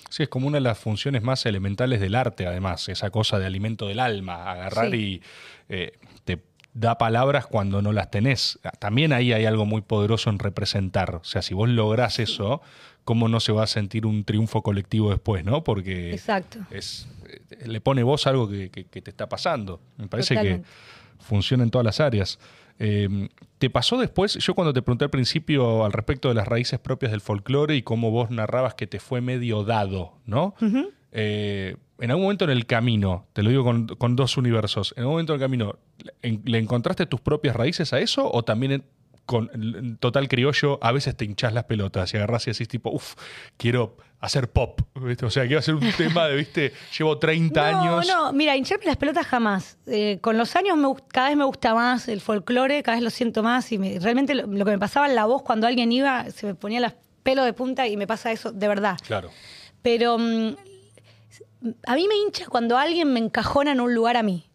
Sí, 0.10 0.24
es 0.24 0.30
como 0.30 0.48
una 0.48 0.58
de 0.58 0.62
las 0.62 0.78
funciones 0.78 1.22
más 1.22 1.46
elementales 1.46 2.02
del 2.02 2.16
arte, 2.16 2.48
además, 2.48 2.90
esa 2.90 3.10
cosa 3.10 3.40
de 3.40 3.46
alimento 3.46 3.88
del 3.88 4.00
alma, 4.00 4.52
agarrar 4.52 4.94
y 4.96 5.22
eh, 5.70 5.94
te 6.26 6.42
da 6.74 6.98
palabras 6.98 7.46
cuando 7.46 7.82
no 7.82 7.92
las 7.92 8.12
tenés. 8.12 8.60
También 8.80 9.14
ahí 9.14 9.34
hay 9.34 9.46
algo 9.46 9.66
muy 9.66 9.82
poderoso 9.82 10.30
en 10.30 10.40
representar. 10.40 11.16
O 11.16 11.24
sea, 11.24 11.42
si 11.42 11.54
vos 11.54 11.70
lográs 11.70 12.20
eso, 12.20 12.62
¿cómo 13.04 13.28
no 13.28 13.40
se 13.40 13.52
va 13.52 13.64
a 13.64 13.68
sentir 13.68 14.06
un 14.06 14.24
triunfo 14.24 14.62
colectivo 14.62 15.10
después, 15.10 15.44
no? 15.44 15.64
Porque 15.64 16.12
Exacto. 16.12 16.60
Es, 16.72 17.08
eh, 17.28 17.68
le 17.68 17.82
pone 17.82 18.04
voz 18.04 18.28
a 18.28 18.32
algo 18.32 18.50
que, 18.50 18.70
te 18.70 19.10
está 19.10 19.30
pasando. 19.30 19.82
Me 19.98 20.08
parece 20.08 20.36
que 20.36 20.62
funciona 21.20 21.64
en 21.64 21.72
todas 21.72 21.86
las 21.86 22.00
áreas. 22.00 22.40
Em, 22.80 23.28
¿Te 23.58 23.70
pasó 23.70 23.98
después? 23.98 24.36
Yo 24.36 24.56
cuando 24.56 24.72
te 24.74 24.82
pregunté 24.82 25.04
al 25.04 25.12
principio 25.12 25.84
al 25.84 25.92
respecto 25.92 26.30
de 26.30 26.36
las 26.36 26.48
raíces 26.48 26.80
propias 26.80 27.12
del 27.12 27.20
folclore 27.20 27.76
y 27.76 27.82
cómo 27.82 28.10
vos 28.10 28.32
narrabas 28.32 28.74
que 28.76 28.88
te 28.88 29.02
fue 29.02 29.20
medio 29.20 29.66
dado, 29.66 30.14
¿no? 30.26 30.56
Eh, 31.12 31.76
en 32.00 32.12
algún 32.12 32.24
momento 32.24 32.46
en 32.46 32.52
el 32.52 32.66
camino, 32.66 33.28
te 33.34 33.44
lo 33.44 33.50
digo 33.50 33.66
con, 33.98 34.16
dos 34.16 34.38
universos, 34.38 34.94
en 34.96 35.02
algún 35.02 35.16
momento 35.16 35.34
en 35.34 35.42
el 35.42 35.46
camino, 35.46 35.76
¿le 36.22 36.58
encontraste 36.58 37.06
tus 37.06 37.20
propias 37.20 37.56
raíces 37.56 37.92
a 37.92 38.00
eso 38.00 38.32
o 38.32 38.44
también 38.44 38.86
con 39.30 39.98
total 40.00 40.28
criollo, 40.28 40.80
a 40.82 40.92
veces 40.92 41.16
te 41.16 41.24
hinchas 41.24 41.54
las 41.54 41.66
pelotas 41.66 42.12
y 42.16 42.18
agarras 42.18 42.48
y 42.48 42.52
decís 42.52 42.68
tipo, 42.68 42.90
uff, 42.90 43.14
quiero 43.58 43.96
hacer 44.22 44.50
pop, 44.50 44.82
O 45.22 45.30
sea, 45.30 45.44
quiero 45.44 45.60
hacer 45.60 45.76
un 45.76 45.92
tema 45.98 46.26
de, 46.26 46.36
¿viste? 46.36 46.74
Llevo 46.98 47.20
30 47.20 47.68
años. 47.68 48.08
No, 48.08 48.26
no, 48.26 48.34
mira, 48.34 48.58
hincharme 48.58 48.86
las 48.86 48.98
pelotas 48.98 49.28
jamás. 49.28 49.78
Eh, 49.86 50.18
con 50.20 50.36
los 50.36 50.56
años 50.56 50.76
cada 51.10 51.28
vez 51.28 51.38
me 51.38 51.44
gusta 51.44 51.76
más 51.76 52.08
el 52.08 52.22
folclore, 52.22 52.82
cada 52.82 52.96
vez 52.96 53.04
lo 53.04 53.12
siento 53.12 53.44
más 53.44 53.72
y 53.72 54.00
realmente 54.00 54.34
lo, 54.34 54.48
que 54.48 54.72
me 54.72 54.80
pasaba 54.80 55.08
en 55.08 55.14
la 55.14 55.26
voz 55.26 55.44
cuando 55.44 55.68
alguien 55.68 55.92
iba, 55.92 56.28
se 56.32 56.48
me 56.48 56.56
ponía 56.56 56.80
los 56.80 56.94
pelos 57.22 57.46
de 57.46 57.54
punta 57.54 57.86
y 57.88 57.98
me 57.98 58.08
pasa 58.08 58.32
eso 58.32 58.52
de 58.52 58.68
verdad. 58.68 58.98
Claro. 59.06 59.30
Pero 59.84 60.18
mm, 60.18 60.56
a 61.86 61.94
mí 61.94 62.08
me 62.08 62.16
hincha 62.16 62.48
cuando 62.48 62.80
alguien 62.80 63.14
me 63.14 63.20
encajona 63.20 63.74
en 63.74 63.80
un 63.80 63.94
lugar 63.94 64.18
a 64.18 64.24
mí. 64.24 64.49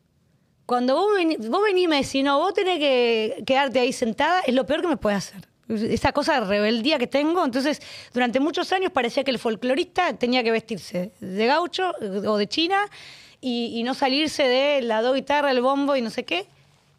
Cuando 0.67 0.95
vos, 0.95 1.09
vos 1.49 1.63
venís 1.63 1.85
y 1.85 1.89
me 1.89 2.03
decís, 2.03 2.25
no, 2.25 2.39
vos 2.39 2.55
tenés 2.55 2.79
que 2.79 3.43
quedarte 3.47 3.81
ahí 3.81 3.93
sentada, 3.93 4.41
es 4.41 4.55
lo 4.55 4.65
peor 4.65 4.81
que 4.81 4.89
me 4.89 4.97
puede 4.97 5.17
hacer. 5.17 5.47
Esa 5.69 6.13
cosa 6.13 6.41
de 6.41 6.47
rebeldía 6.47 6.99
que 6.99 7.07
tengo. 7.07 7.45
Entonces, 7.45 7.81
durante 8.13 8.41
muchos 8.41 8.73
años 8.73 8.93
parecía 8.93 9.25
que 9.25 9.31
el 9.31 9.39
folclorista 9.39 10.15
tenía 10.15 10.43
que 10.43 10.51
vestirse 10.51 11.13
de 11.21 11.47
gaucho 11.47 11.93
o 12.01 12.37
de 12.37 12.47
china 12.47 12.87
y, 13.41 13.83
no 13.85 13.95
salirse 13.95 14.49
de 14.49 14.83
la 14.83 15.03
do 15.03 15.13
guitarra, 15.13 15.51
el 15.51 15.61
bombo 15.61 15.97
y 15.97 16.03
no 16.03 16.11
sé 16.11 16.25
qué. 16.25 16.47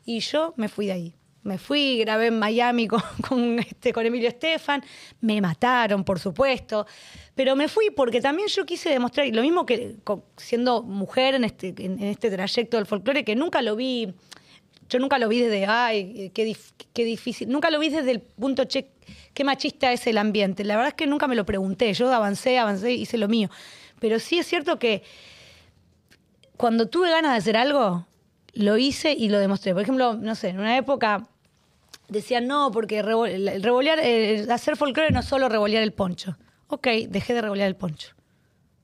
Y 0.06 0.20
yo 0.20 0.54
me 0.58 0.70
fui 0.70 0.88
de 0.88 0.92
ahí. 0.92 1.14
Me 1.46 1.60
fui, 1.60 2.00
grabé 2.00 2.28
en 2.28 2.40
Miami 2.40 2.88
con, 2.88 3.02
con, 3.30 3.60
este, 3.60 3.94
con 3.94 4.04
Emilio 4.04 4.28
Estefan, 4.28 4.84
me 5.22 5.40
mataron, 5.42 6.04
por 6.04 6.20
supuesto, 6.20 6.88
pero 7.36 7.56
me 7.56 7.68
fui 7.68 7.92
porque 7.92 8.20
también 8.20 8.48
yo 8.48 8.66
quise 8.66 8.90
demostrar, 8.90 9.28
y 9.28 9.32
lo 9.32 9.44
mismo 9.44 9.64
que 9.64 9.96
siendo 10.38 10.82
mujer 10.82 11.36
en 11.36 11.44
este, 11.44 11.68
en, 11.78 12.00
en 12.02 12.06
este 12.06 12.32
trayecto 12.32 12.78
del 12.78 12.88
folclore, 12.88 13.24
que 13.24 13.36
nunca 13.36 13.62
lo 13.62 13.76
vi, 13.76 14.12
yo 14.90 14.98
nunca 14.98 15.20
lo 15.20 15.30
vi 15.30 15.42
desde, 15.42 15.68
ay, 15.68 16.32
qué, 16.34 16.48
dif- 16.48 16.74
qué 16.94 17.06
difícil, 17.06 17.48
nunca 17.48 17.70
lo 17.70 17.78
vi 17.78 17.90
desde 17.90 18.10
el 18.10 18.22
punto, 18.22 18.66
che, 18.66 18.88
qué 19.36 19.44
machista 19.44 19.92
es 19.92 20.08
el 20.08 20.18
ambiente. 20.18 20.64
La 20.64 20.76
verdad 20.78 20.90
es 20.90 20.96
que 20.96 21.06
nunca 21.06 21.28
me 21.28 21.36
lo 21.36 21.46
pregunté, 21.46 21.94
yo 21.94 22.12
avancé, 22.12 22.58
avancé, 22.58 22.94
hice 22.94 23.20
lo 23.20 23.28
mío. 23.28 23.52
Pero 24.00 24.18
sí 24.18 24.40
es 24.40 24.48
cierto 24.48 24.80
que 24.80 25.04
cuando 26.58 26.88
tuve 26.88 27.12
ganas 27.12 27.34
de 27.34 27.38
hacer 27.38 27.56
algo, 27.56 28.08
lo 28.54 28.78
hice 28.78 29.12
y 29.14 29.30
lo 29.30 29.38
demostré. 29.38 29.74
Por 29.74 29.84
ejemplo, 29.84 30.16
no 30.16 30.34
sé, 30.34 30.50
en 30.50 30.60
una 30.60 30.76
época 30.76 31.28
decían 32.08 32.48
no, 32.48 32.72
porque 32.72 33.04
revo- 33.04 33.62
revolear, 33.62 34.00
eh, 34.02 34.46
hacer 34.52 34.78
folclore 34.78 35.12
no 35.12 35.20
es 35.22 35.26
solo 35.26 35.50
revolear 35.50 35.84
el 35.84 35.94
poncho. 35.94 36.38
Ok, 36.68 36.88
dejé 37.10 37.34
de 37.34 37.42
revolear 37.42 37.68
el 37.68 37.76
poncho. 37.76 38.10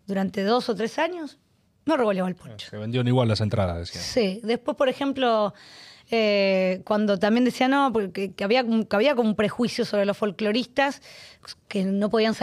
Durante 0.08 0.44
dos 0.44 0.70
o 0.70 0.76
tres 0.76 0.98
años 1.00 1.40
no 1.86 1.98
revoleaba 1.98 2.30
el 2.30 2.36
poncho. 2.36 2.70
Se 2.70 2.78
vendieron 2.78 3.08
igual 3.08 3.28
las 3.28 3.42
entradas, 3.42 3.78
decían. 3.80 4.04
Sí, 4.04 4.40
después, 4.44 4.78
por 4.78 4.90
ejemplo, 4.90 5.54
eh, 6.12 6.82
cuando 6.86 7.18
también 7.18 7.46
decía 7.46 7.68
no, 7.68 7.92
porque 7.94 8.34
que 8.34 8.44
había, 8.44 8.64
que 8.64 8.96
había 8.96 9.16
como 9.16 9.30
un 9.30 9.36
prejuicio 9.36 9.86
sobre 9.86 10.06
los 10.06 10.18
folcloristas, 10.18 11.02
que 11.68 11.84
no 11.86 12.10
podían 12.10 12.34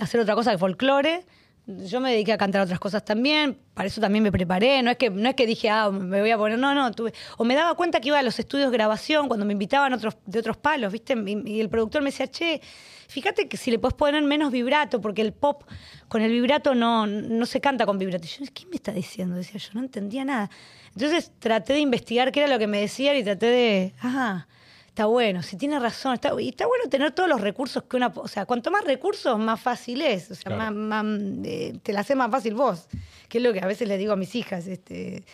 hacer 0.00 0.20
otra 0.20 0.34
cosa 0.34 0.50
que 0.52 0.58
folclore. 0.58 1.24
Yo 1.66 2.00
me 2.00 2.10
dediqué 2.10 2.32
a 2.32 2.38
cantar 2.38 2.62
otras 2.62 2.80
cosas 2.80 3.04
también, 3.04 3.56
para 3.74 3.86
eso 3.86 4.00
también 4.00 4.24
me 4.24 4.32
preparé, 4.32 4.82
no 4.82 4.90
es 4.90 4.96
que, 4.96 5.10
no 5.10 5.28
es 5.28 5.36
que 5.36 5.46
dije, 5.46 5.70
ah, 5.70 5.90
me 5.90 6.20
voy 6.20 6.30
a 6.32 6.36
poner, 6.36 6.58
no, 6.58 6.74
no, 6.74 6.90
tuve, 6.90 7.14
o 7.38 7.44
me 7.44 7.54
daba 7.54 7.74
cuenta 7.74 8.00
que 8.00 8.08
iba 8.08 8.18
a 8.18 8.22
los 8.24 8.36
estudios 8.40 8.70
de 8.70 8.76
grabación 8.76 9.28
cuando 9.28 9.46
me 9.46 9.52
invitaban 9.52 9.96
de 10.26 10.38
otros 10.38 10.56
palos, 10.56 10.92
¿viste? 10.92 11.14
Y, 11.14 11.52
y 11.52 11.60
el 11.60 11.68
productor 11.68 12.02
me 12.02 12.10
decía, 12.10 12.26
che, 12.26 12.60
fíjate 13.06 13.46
que 13.46 13.56
si 13.56 13.70
le 13.70 13.78
puedes 13.78 13.94
poner 13.94 14.22
menos 14.22 14.50
vibrato, 14.50 15.00
porque 15.00 15.22
el 15.22 15.32
pop 15.32 15.62
con 16.08 16.22
el 16.22 16.32
vibrato 16.32 16.74
no, 16.74 17.06
no 17.06 17.46
se 17.46 17.60
canta 17.60 17.86
con 17.86 17.98
vibrato. 17.98 18.26
Y 18.26 18.44
yo, 18.44 18.52
¿qué 18.52 18.66
me 18.66 18.76
está 18.76 18.90
diciendo? 18.90 19.36
Decía 19.36 19.60
yo, 19.60 19.70
no 19.74 19.80
entendía 19.80 20.24
nada. 20.24 20.50
Entonces 20.96 21.30
traté 21.38 21.74
de 21.74 21.80
investigar 21.80 22.32
qué 22.32 22.40
era 22.40 22.48
lo 22.48 22.58
que 22.58 22.66
me 22.66 22.80
decían 22.80 23.16
y 23.16 23.22
traté 23.22 23.46
de, 23.46 23.94
ah, 24.02 24.46
está 24.92 25.06
bueno, 25.06 25.42
si 25.42 25.56
tiene 25.56 25.78
razón. 25.80 26.12
Está, 26.14 26.38
y 26.38 26.50
está 26.50 26.66
bueno 26.66 26.84
tener 26.90 27.12
todos 27.12 27.26
los 27.28 27.40
recursos 27.40 27.82
que 27.84 27.96
una... 27.96 28.08
O 28.14 28.28
sea, 28.28 28.44
cuanto 28.44 28.70
más 28.70 28.84
recursos, 28.84 29.38
más 29.38 29.58
fácil 29.58 30.02
es. 30.02 30.30
O 30.30 30.34
sea, 30.34 30.54
Claro. 30.54 30.74
más, 30.74 31.04
más, 31.04 31.20
eh, 31.44 31.78
te 31.82 31.94
la 31.94 32.00
hace 32.00 32.14
más 32.14 32.30
fácil 32.30 32.54
vos. 32.54 32.88
Que 33.30 33.38
es 33.38 33.44
lo 33.44 33.54
que 33.54 33.60
a 33.60 33.66
veces 33.66 33.88
les 33.88 33.98
digo 33.98 34.12
a 34.12 34.16
mis 34.16 34.34
hijas. 34.34 34.66
Este, 34.66 35.24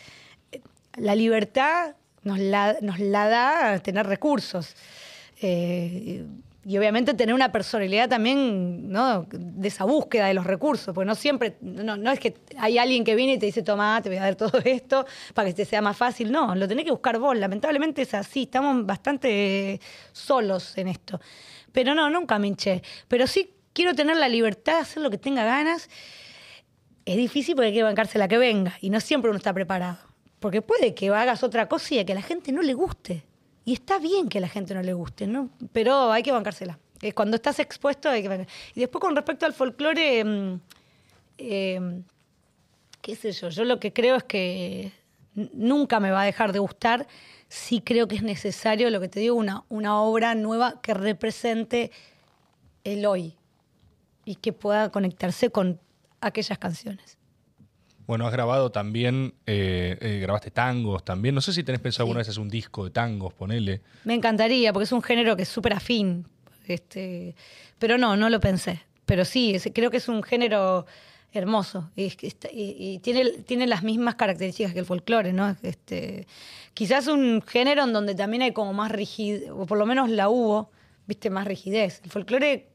la 0.95 1.13
libertad 1.13 1.95
nos 2.23 2.39
la, 2.39 2.77
nos 2.81 2.99
la 2.99 3.27
da 3.27 3.79
tener 3.79 4.07
recursos. 4.07 4.75
Eh, 5.41 6.25
y 6.69 6.77
obviamente 6.77 7.15
tener 7.15 7.33
una 7.33 7.51
personalidad 7.51 8.07
también, 8.07 8.91
¿no? 8.91 9.25
De 9.31 9.69
esa 9.69 9.85
búsqueda 9.85 10.27
de 10.27 10.35
los 10.35 10.45
recursos, 10.45 10.93
porque 10.93 11.07
no 11.07 11.15
siempre, 11.15 11.57
no, 11.61 11.97
no 11.97 12.11
es 12.11 12.19
que 12.19 12.35
hay 12.59 12.77
alguien 12.77 13.03
que 13.03 13.15
viene 13.15 13.33
y 13.33 13.39
te 13.39 13.47
dice, 13.47 13.63
toma, 13.63 13.99
te 14.03 14.09
voy 14.09 14.19
a 14.19 14.21
dar 14.21 14.35
todo 14.35 14.59
esto 14.63 15.03
para 15.33 15.47
que 15.47 15.55
te 15.55 15.65
sea 15.65 15.81
más 15.81 15.97
fácil. 15.97 16.31
No, 16.31 16.53
lo 16.53 16.67
tenés 16.67 16.85
que 16.85 16.91
buscar 16.91 17.17
vos. 17.17 17.35
Lamentablemente 17.35 18.03
es 18.03 18.13
así, 18.13 18.43
estamos 18.43 18.85
bastante 18.85 19.81
solos 20.11 20.77
en 20.77 20.89
esto. 20.89 21.19
Pero 21.71 21.95
no, 21.95 22.07
nunca 22.11 22.37
me 22.37 22.45
hinché. 22.45 22.83
Pero 23.07 23.25
sí 23.25 23.51
quiero 23.73 23.95
tener 23.95 24.17
la 24.17 24.29
libertad 24.29 24.73
de 24.73 24.81
hacer 24.81 25.01
lo 25.01 25.09
que 25.09 25.17
tenga 25.17 25.43
ganas. 25.43 25.89
Es 27.03 27.17
difícil 27.17 27.55
porque 27.55 27.69
hay 27.69 27.73
que 27.73 27.81
bancarse 27.81 28.19
la 28.19 28.27
que 28.27 28.37
venga 28.37 28.77
y 28.79 28.91
no 28.91 28.99
siempre 28.99 29.31
uno 29.31 29.39
está 29.39 29.53
preparado. 29.53 29.97
Porque 30.39 30.61
puede 30.61 30.93
que 30.93 31.09
hagas 31.09 31.41
otra 31.41 31.67
cosa 31.67 31.95
y 31.95 31.97
a 31.97 32.05
que 32.05 32.11
a 32.11 32.15
la 32.15 32.21
gente 32.21 32.51
no 32.51 32.61
le 32.61 32.75
guste. 32.75 33.23
Y 33.69 33.73
está 33.73 33.99
bien 33.99 34.29
que 34.29 34.39
a 34.39 34.41
la 34.41 34.49
gente 34.49 34.73
no 34.73 34.81
le 34.81 34.93
guste, 34.93 35.27
¿no? 35.27 35.51
Pero 35.71 36.11
hay 36.11 36.23
que 36.23 36.31
bancársela. 36.31 36.79
Eh, 37.03 37.13
Cuando 37.13 37.35
estás 37.35 37.59
expuesto 37.59 38.09
hay 38.09 38.23
que 38.23 38.27
bancar- 38.27 38.47
Y 38.73 38.79
después 38.79 38.99
con 38.99 39.15
respecto 39.15 39.45
al 39.45 39.53
folclore, 39.53 40.23
mm, 40.23 40.59
eh, 41.37 42.01
qué 42.99 43.15
sé 43.15 43.31
yo, 43.31 43.49
yo 43.49 43.63
lo 43.65 43.79
que 43.79 43.93
creo 43.93 44.15
es 44.15 44.23
que 44.23 44.91
nunca 45.53 45.99
me 45.99 46.09
va 46.09 46.23
a 46.23 46.25
dejar 46.25 46.51
de 46.51 46.57
gustar. 46.57 47.05
Sí 47.47 47.81
creo 47.81 48.07
que 48.07 48.15
es 48.15 48.23
necesario, 48.23 48.89
lo 48.89 48.99
que 48.99 49.07
te 49.07 49.19
digo, 49.19 49.35
una, 49.35 49.63
una 49.69 50.01
obra 50.01 50.33
nueva 50.33 50.81
que 50.81 50.95
represente 50.95 51.91
el 52.83 53.05
hoy 53.05 53.35
y 54.25 54.33
que 54.33 54.51
pueda 54.51 54.89
conectarse 54.91 55.51
con 55.51 55.79
aquellas 56.21 56.57
canciones. 56.57 57.18
Bueno, 58.09 58.25
has 58.25 58.33
grabado 58.33 58.71
también, 58.71 59.35
eh, 59.45 59.95
eh, 60.01 60.17
grabaste 60.19 60.49
tangos 60.49 61.05
también. 61.05 61.35
No 61.35 61.41
sé 61.41 61.53
si 61.53 61.63
tenés 61.63 61.79
pensado 61.79 61.97
Sí. 61.97 62.07
alguna 62.07 62.17
vez 62.21 62.29
hacer 62.29 62.41
un 62.41 62.49
disco 62.49 62.83
de 62.83 62.89
tangos, 62.89 63.35
ponele. 63.35 63.81
Me 64.03 64.15
encantaría, 64.15 64.73
porque 64.73 64.85
es 64.85 64.91
un 64.91 65.03
género 65.03 65.35
que 65.35 65.43
es 65.43 65.47
súper 65.49 65.73
afín. 65.73 66.25
Este, 66.65 67.35
pero 67.77 67.99
no, 67.99 68.17
no 68.17 68.31
lo 68.31 68.39
pensé. 68.39 68.81
Pero 69.05 69.25
sí, 69.25 69.53
es- 69.53 69.69
creo 69.75 69.91
que 69.91 69.97
es 69.97 70.07
un 70.07 70.23
género 70.23 70.87
hermoso 71.33 71.91
y 71.95 72.97
tiene, 73.03 73.29
tiene 73.45 73.67
las 73.67 73.83
mismas 73.83 74.15
características 74.15 74.73
que 74.73 74.79
el 74.79 74.85
folclore, 74.87 75.31
¿no? 75.31 75.55
Este, 75.61 76.25
quizás 76.73 77.05
un 77.05 77.43
género 77.43 77.83
en 77.83 77.93
donde 77.93 78.15
también 78.15 78.41
hay 78.41 78.53
como 78.53 78.73
más 78.73 78.91
rigidez, 78.91 79.51
o 79.51 79.67
por 79.67 79.77
lo 79.77 79.85
menos 79.85 80.09
la 80.09 80.29
hubo, 80.29 80.71
viste, 81.05 81.29
más 81.29 81.45
rigidez. 81.45 82.01
El 82.03 82.09
folclore 82.09 82.69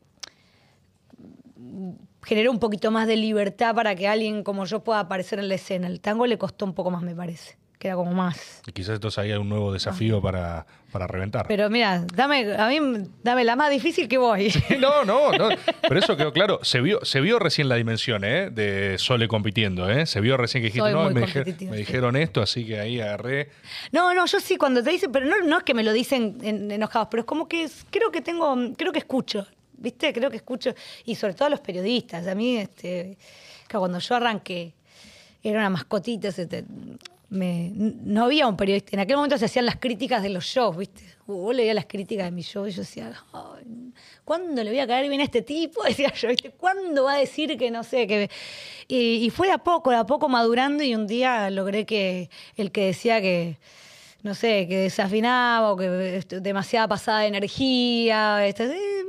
generó 2.24 2.51
un 2.51 2.59
poquito 2.59 2.90
más 2.90 3.06
de 3.06 3.16
libertad 3.16 3.74
para 3.74 3.94
que 3.94 4.09
alguien 4.09 4.42
como 4.42 4.64
yo 4.64 4.80
pueda 4.82 5.01
aparecer 5.01 5.38
en 5.38 5.48
la 5.48 5.55
escena. 5.56 5.86
El 5.86 6.01
tango 6.01 6.26
le 6.26 6.38
costó 6.38 6.64
un 6.64 6.74
poco 6.74 6.90
más, 6.90 7.02
me 7.02 7.14
parece, 7.14 7.56
que 7.78 7.88
era 7.88 7.96
como 7.96 8.12
más. 8.12 8.62
Y 8.66 8.72
quizás 8.72 8.94
entonces 8.96 9.18
ahí 9.18 9.30
hay 9.32 9.38
un 9.38 9.48
nuevo 9.48 9.72
desafío 9.72 10.22
para, 10.22 10.64
para 10.90 11.06
reventar. 11.06 11.46
Pero 11.48 11.68
mira, 11.68 12.05
dame, 12.14 12.55
a 12.56 12.68
mí 12.68 12.78
dame 13.22 13.44
la 13.44 13.56
más 13.56 13.70
difícil 13.70 14.09
que 14.09 14.16
voy. 14.18 14.51
No, 14.80 15.05
no, 15.05 15.32
no. 15.32 15.48
Pero 15.82 15.98
eso 16.01 16.16
quedó 16.16 16.32
claro. 16.32 16.60
Se 16.62 16.80
vio, 16.80 17.05
se 17.05 17.20
vio 17.20 17.38
recién 17.38 17.68
la 17.68 17.74
dimensión, 17.76 18.24
¿eh? 18.24 18.51
De 18.51 18.96
Sole 18.98 19.28
compitiendo, 19.28 19.90
¿eh? 19.90 20.06
Se 20.06 20.20
vio 20.20 20.36
recién 20.36 20.62
que 20.62 20.66
dijiste, 20.66 20.90
Soy 20.90 20.92
no, 20.92 21.10
me, 21.10 21.20
me 21.22 21.26
sí. 21.26 21.42
dijeron 21.66 22.16
esto, 22.16 22.40
así 22.42 22.64
que 22.66 22.80
ahí 22.80 23.01
agarré. 23.01 23.51
No, 23.92 24.14
no, 24.14 24.24
yo 24.26 24.40
sí 24.40 24.56
cuando 24.56 24.82
te 24.82 24.90
dicen, 24.90 25.12
pero 25.12 25.26
no, 25.26 25.36
no 25.46 25.59
es 25.59 25.64
que 25.64 25.74
me 25.74 25.82
lo 25.82 25.92
dicen 25.92 26.38
en- 26.42 26.70
enojados, 26.70 27.09
pero 27.10 27.20
es 27.22 27.26
como 27.26 27.48
que 27.48 27.68
creo 27.90 28.10
que 28.10 28.20
tengo, 28.22 28.56
creo 28.76 28.92
que 28.92 28.98
escucho, 29.01 29.46
¿viste? 29.78 30.12
Creo 30.12 30.30
que 30.30 30.36
escucho, 30.36 30.74
y 31.05 31.14
sobre 31.14 31.34
todo 31.34 31.46
a 31.46 31.51
los 31.51 31.60
periodistas. 31.60 32.26
A 32.26 32.34
mí, 32.34 32.56
este, 32.59 33.16
que 33.68 33.78
cuando 33.78 33.98
yo 33.98 34.14
arranqué, 34.14 34.72
era 35.42 35.59
una 35.59 35.70
mascotita, 35.70 36.32
se 36.32 36.46
me- 37.30 37.70
no 37.74 38.24
había 38.24 38.46
un 38.46 38.56
periodista. 38.56 38.90
En 38.92 39.01
aquel 39.01 39.16
momento 39.16 39.36
se 39.38 39.46
hacían 39.46 39.66
las 39.66 39.76
críticas 39.76 40.22
de 40.22 40.28
los 40.30 40.44
shows, 40.44 40.76
¿viste? 40.76 41.02
Vos 41.26 41.55
leías 41.55 41.74
las 41.74 41.86
críticas 41.86 42.26
de 42.26 42.30
mi 42.30 42.42
show 42.42 42.66
y 42.66 42.70
yo 42.70 42.82
decía, 42.82 43.12
"Ay, 43.32 43.92
¿cuándo 44.24 44.62
le 44.62 44.70
voy 44.70 44.78
a 44.78 44.86
caer 44.86 45.09
bien 45.09 45.20
a 45.20 45.24
este 45.24 45.42
tipo? 45.42 45.82
Decía 45.84 46.12
yo, 46.14 46.28
¿viste? 46.28 46.51
¿Cuándo 46.51 47.05
va 47.05 47.14
a 47.14 47.18
decir 47.18 47.56
que 47.59 47.70
no 47.70 47.82
sé? 47.82 48.06
que 48.06 48.30
y, 48.88 49.30
fue 49.30 49.51
a 49.51 49.59
poco, 49.59 49.90
a 49.90 50.06
poco 50.06 50.28
madurando 50.28 50.82
y 50.84 50.94
un 50.94 51.06
día 51.06 51.51
logré 51.51 51.86
que 51.86 52.30
el 52.56 52.70
que 52.70 52.86
decía 52.86 53.20
que, 53.20 53.59
no 54.24 54.34
sé, 54.34 54.66
que 54.66 54.78
desafinaba 54.78 55.70
o 55.70 55.76
que 55.76 56.16
este, 56.16 56.40
demasiada 56.40 56.88
pasada 56.88 57.20
de 57.20 57.26
energía, 57.26 58.44
eh, 58.48 58.55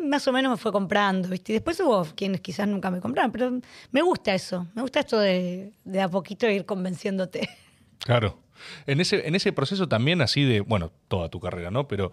más 0.03 0.27
o 0.27 0.33
menos 0.33 0.51
me 0.51 0.57
fue 0.57 0.73
comprando, 0.73 1.29
¿viste? 1.29 1.53
Y 1.53 1.55
después 1.55 1.79
hubo 1.79 2.05
quienes 2.15 2.41
quizás 2.41 2.67
nunca 2.67 2.91
me 2.91 2.99
compraron, 2.99 3.31
pero 3.31 3.59
me 3.91 4.01
gusta 4.01 4.35
eso, 4.35 4.67
me 4.75 4.81
gusta 4.81 4.99
esto 4.99 5.17
de, 5.17 5.71
de 5.85 6.01
a 6.01 6.09
poquito 6.09 6.47
ir 6.47 6.65
convenciéndote. 6.65 7.49
Claro. 7.99 8.37
En 8.85 8.99
ese, 8.99 9.27
en 9.27 9.35
ese 9.35 9.51
proceso 9.53 9.87
también 9.87 10.21
así 10.21 10.43
de, 10.43 10.61
bueno, 10.61 10.91
toda 11.07 11.29
tu 11.29 11.39
carrera, 11.39 11.71
¿no? 11.71 11.87
Pero 11.87 12.11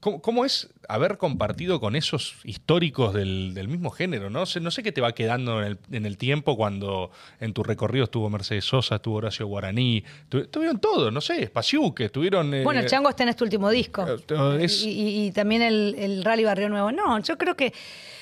¿cómo, 0.00 0.20
cómo 0.22 0.44
es 0.44 0.70
haber 0.88 1.18
compartido 1.18 1.80
con 1.80 1.96
esos 1.96 2.36
históricos 2.44 3.12
del, 3.14 3.52
del 3.54 3.68
mismo 3.68 3.90
género, 3.90 4.30
¿no? 4.30 4.46
Sé- 4.46 4.60
no 4.60 4.70
sé 4.70 4.82
qué 4.82 4.90
te 4.92 5.00
va 5.00 5.12
quedando 5.12 5.60
en 5.60 5.66
el, 5.66 5.78
en 5.92 6.06
el 6.06 6.16
tiempo 6.16 6.56
cuando 6.56 7.10
en 7.40 7.52
tu 7.52 7.62
recorrido 7.62 8.04
estuvo 8.04 8.30
Mercedes 8.30 8.64
Sosa, 8.64 8.96
estuvo 8.96 9.16
Horacio 9.16 9.46
Guaraní, 9.46 10.02
tu- 10.28 10.46
tuvieron 10.46 10.78
todo, 10.80 11.10
no 11.10 11.20
sé, 11.20 11.42
Espaciuque, 11.42 12.06
estuvieron... 12.06 12.52
eh, 12.54 12.64
Bueno, 12.64 12.80
el 12.80 12.86
Chango 12.86 13.08
está 13.10 13.22
en 13.24 13.28
este 13.30 13.44
último 13.44 13.68
disco. 13.70 14.06
Eh, 14.08 14.58
es- 14.64 14.82
Y, 14.84 14.90
y- 14.90 15.26
y 15.26 15.30
también 15.32 15.62
el, 15.62 15.94
el 15.98 16.24
Rally 16.24 16.44
Barrio 16.44 16.68
Nuevo. 16.68 16.90
No, 16.92 17.18
yo 17.20 17.36
creo 17.36 17.54
que 17.56 17.72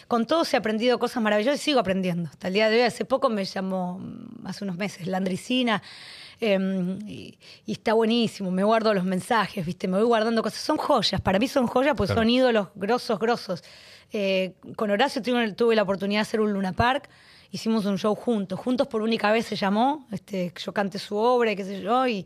con 0.09 0.27
todos 0.27 0.53
he 0.55 0.57
aprendido 0.57 0.99
cosas 0.99 1.23
maravillosas 1.23 1.61
y 1.61 1.65
sigo 1.65 1.81
aprendiendo. 1.81 2.29
Hasta 2.31 2.49
el 2.49 2.55
día 2.55 2.69
de 2.71 2.77
hoy, 2.77 2.83
hace 2.83 3.05
poco 3.05 3.29
me 3.29 3.45
llamó, 3.45 3.99
mm, 3.99 4.47
hace 4.47 4.65
unos 4.65 4.77
meses, 4.77 5.07
Landricina. 5.07 5.83
Eh, 6.41 6.99
y, 7.07 7.39
y 7.67 7.73
está 7.73 7.95
buenísimo, 7.95 8.51
me 8.51 8.65
guardo 8.65 8.93
los 8.95 9.05
mensajes, 9.05 9.65
¿viste? 9.65 9.89
Me 9.89 9.97
voy 9.99 10.07
guardando 10.07 10.43
cosas. 10.43 10.61
Son 10.61 10.77
joyas, 10.77 11.21
para 11.21 11.39
mí 11.39 11.49
son 11.49 11.67
joyas, 11.67 11.95
pues 11.97 12.09
Claro. 12.09 12.21
son 12.23 12.31
ídolos 12.31 12.69
grosos, 12.75 13.19
grosos. 13.19 13.65
Eh, 14.13 14.55
con 14.77 14.91
Horacio 14.91 15.21
tuve, 15.23 15.53
tuve 15.53 15.75
la 15.75 15.83
oportunidad 15.83 16.19
de 16.21 16.23
hacer 16.23 16.41
un 16.41 16.53
Luna 16.53 16.73
Park, 16.73 17.09
hicimos 17.51 17.85
un 17.87 17.97
show 17.99 18.15
juntos, 18.15 18.59
juntos 18.59 18.87
por 18.87 19.03
única 19.03 19.33
vez 19.33 19.47
se 19.47 19.57
llamó, 19.57 20.07
este, 20.13 20.53
yo 20.65 20.73
canté 20.73 20.99
su 20.99 21.17
obra, 21.17 21.53
y 21.53 21.57
qué 21.57 21.65
sé 21.65 21.81
yo, 21.81 22.07
y, 22.07 22.25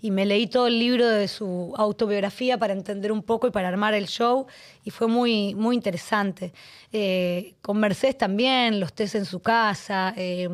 y 0.00 0.10
me 0.10 0.26
leí 0.26 0.46
todo 0.46 0.66
el 0.66 0.78
libro 0.78 1.06
de 1.08 1.28
su 1.28 1.72
autobiografía 1.76 2.58
para 2.58 2.72
entender 2.72 3.12
un 3.12 3.22
poco 3.22 3.46
y 3.46 3.50
para 3.50 3.68
armar 3.68 3.94
el 3.94 4.08
show, 4.08 4.46
y 4.84 4.90
fue 4.90 5.06
muy, 5.08 5.54
muy 5.54 5.74
interesante. 5.76 6.52
Eh, 6.92 7.54
con 7.62 7.78
Mercedes 7.78 8.18
también, 8.18 8.80
los 8.80 8.92
test 8.92 9.14
en 9.14 9.24
su 9.24 9.40
casa. 9.40 10.12
eh, 10.16 10.48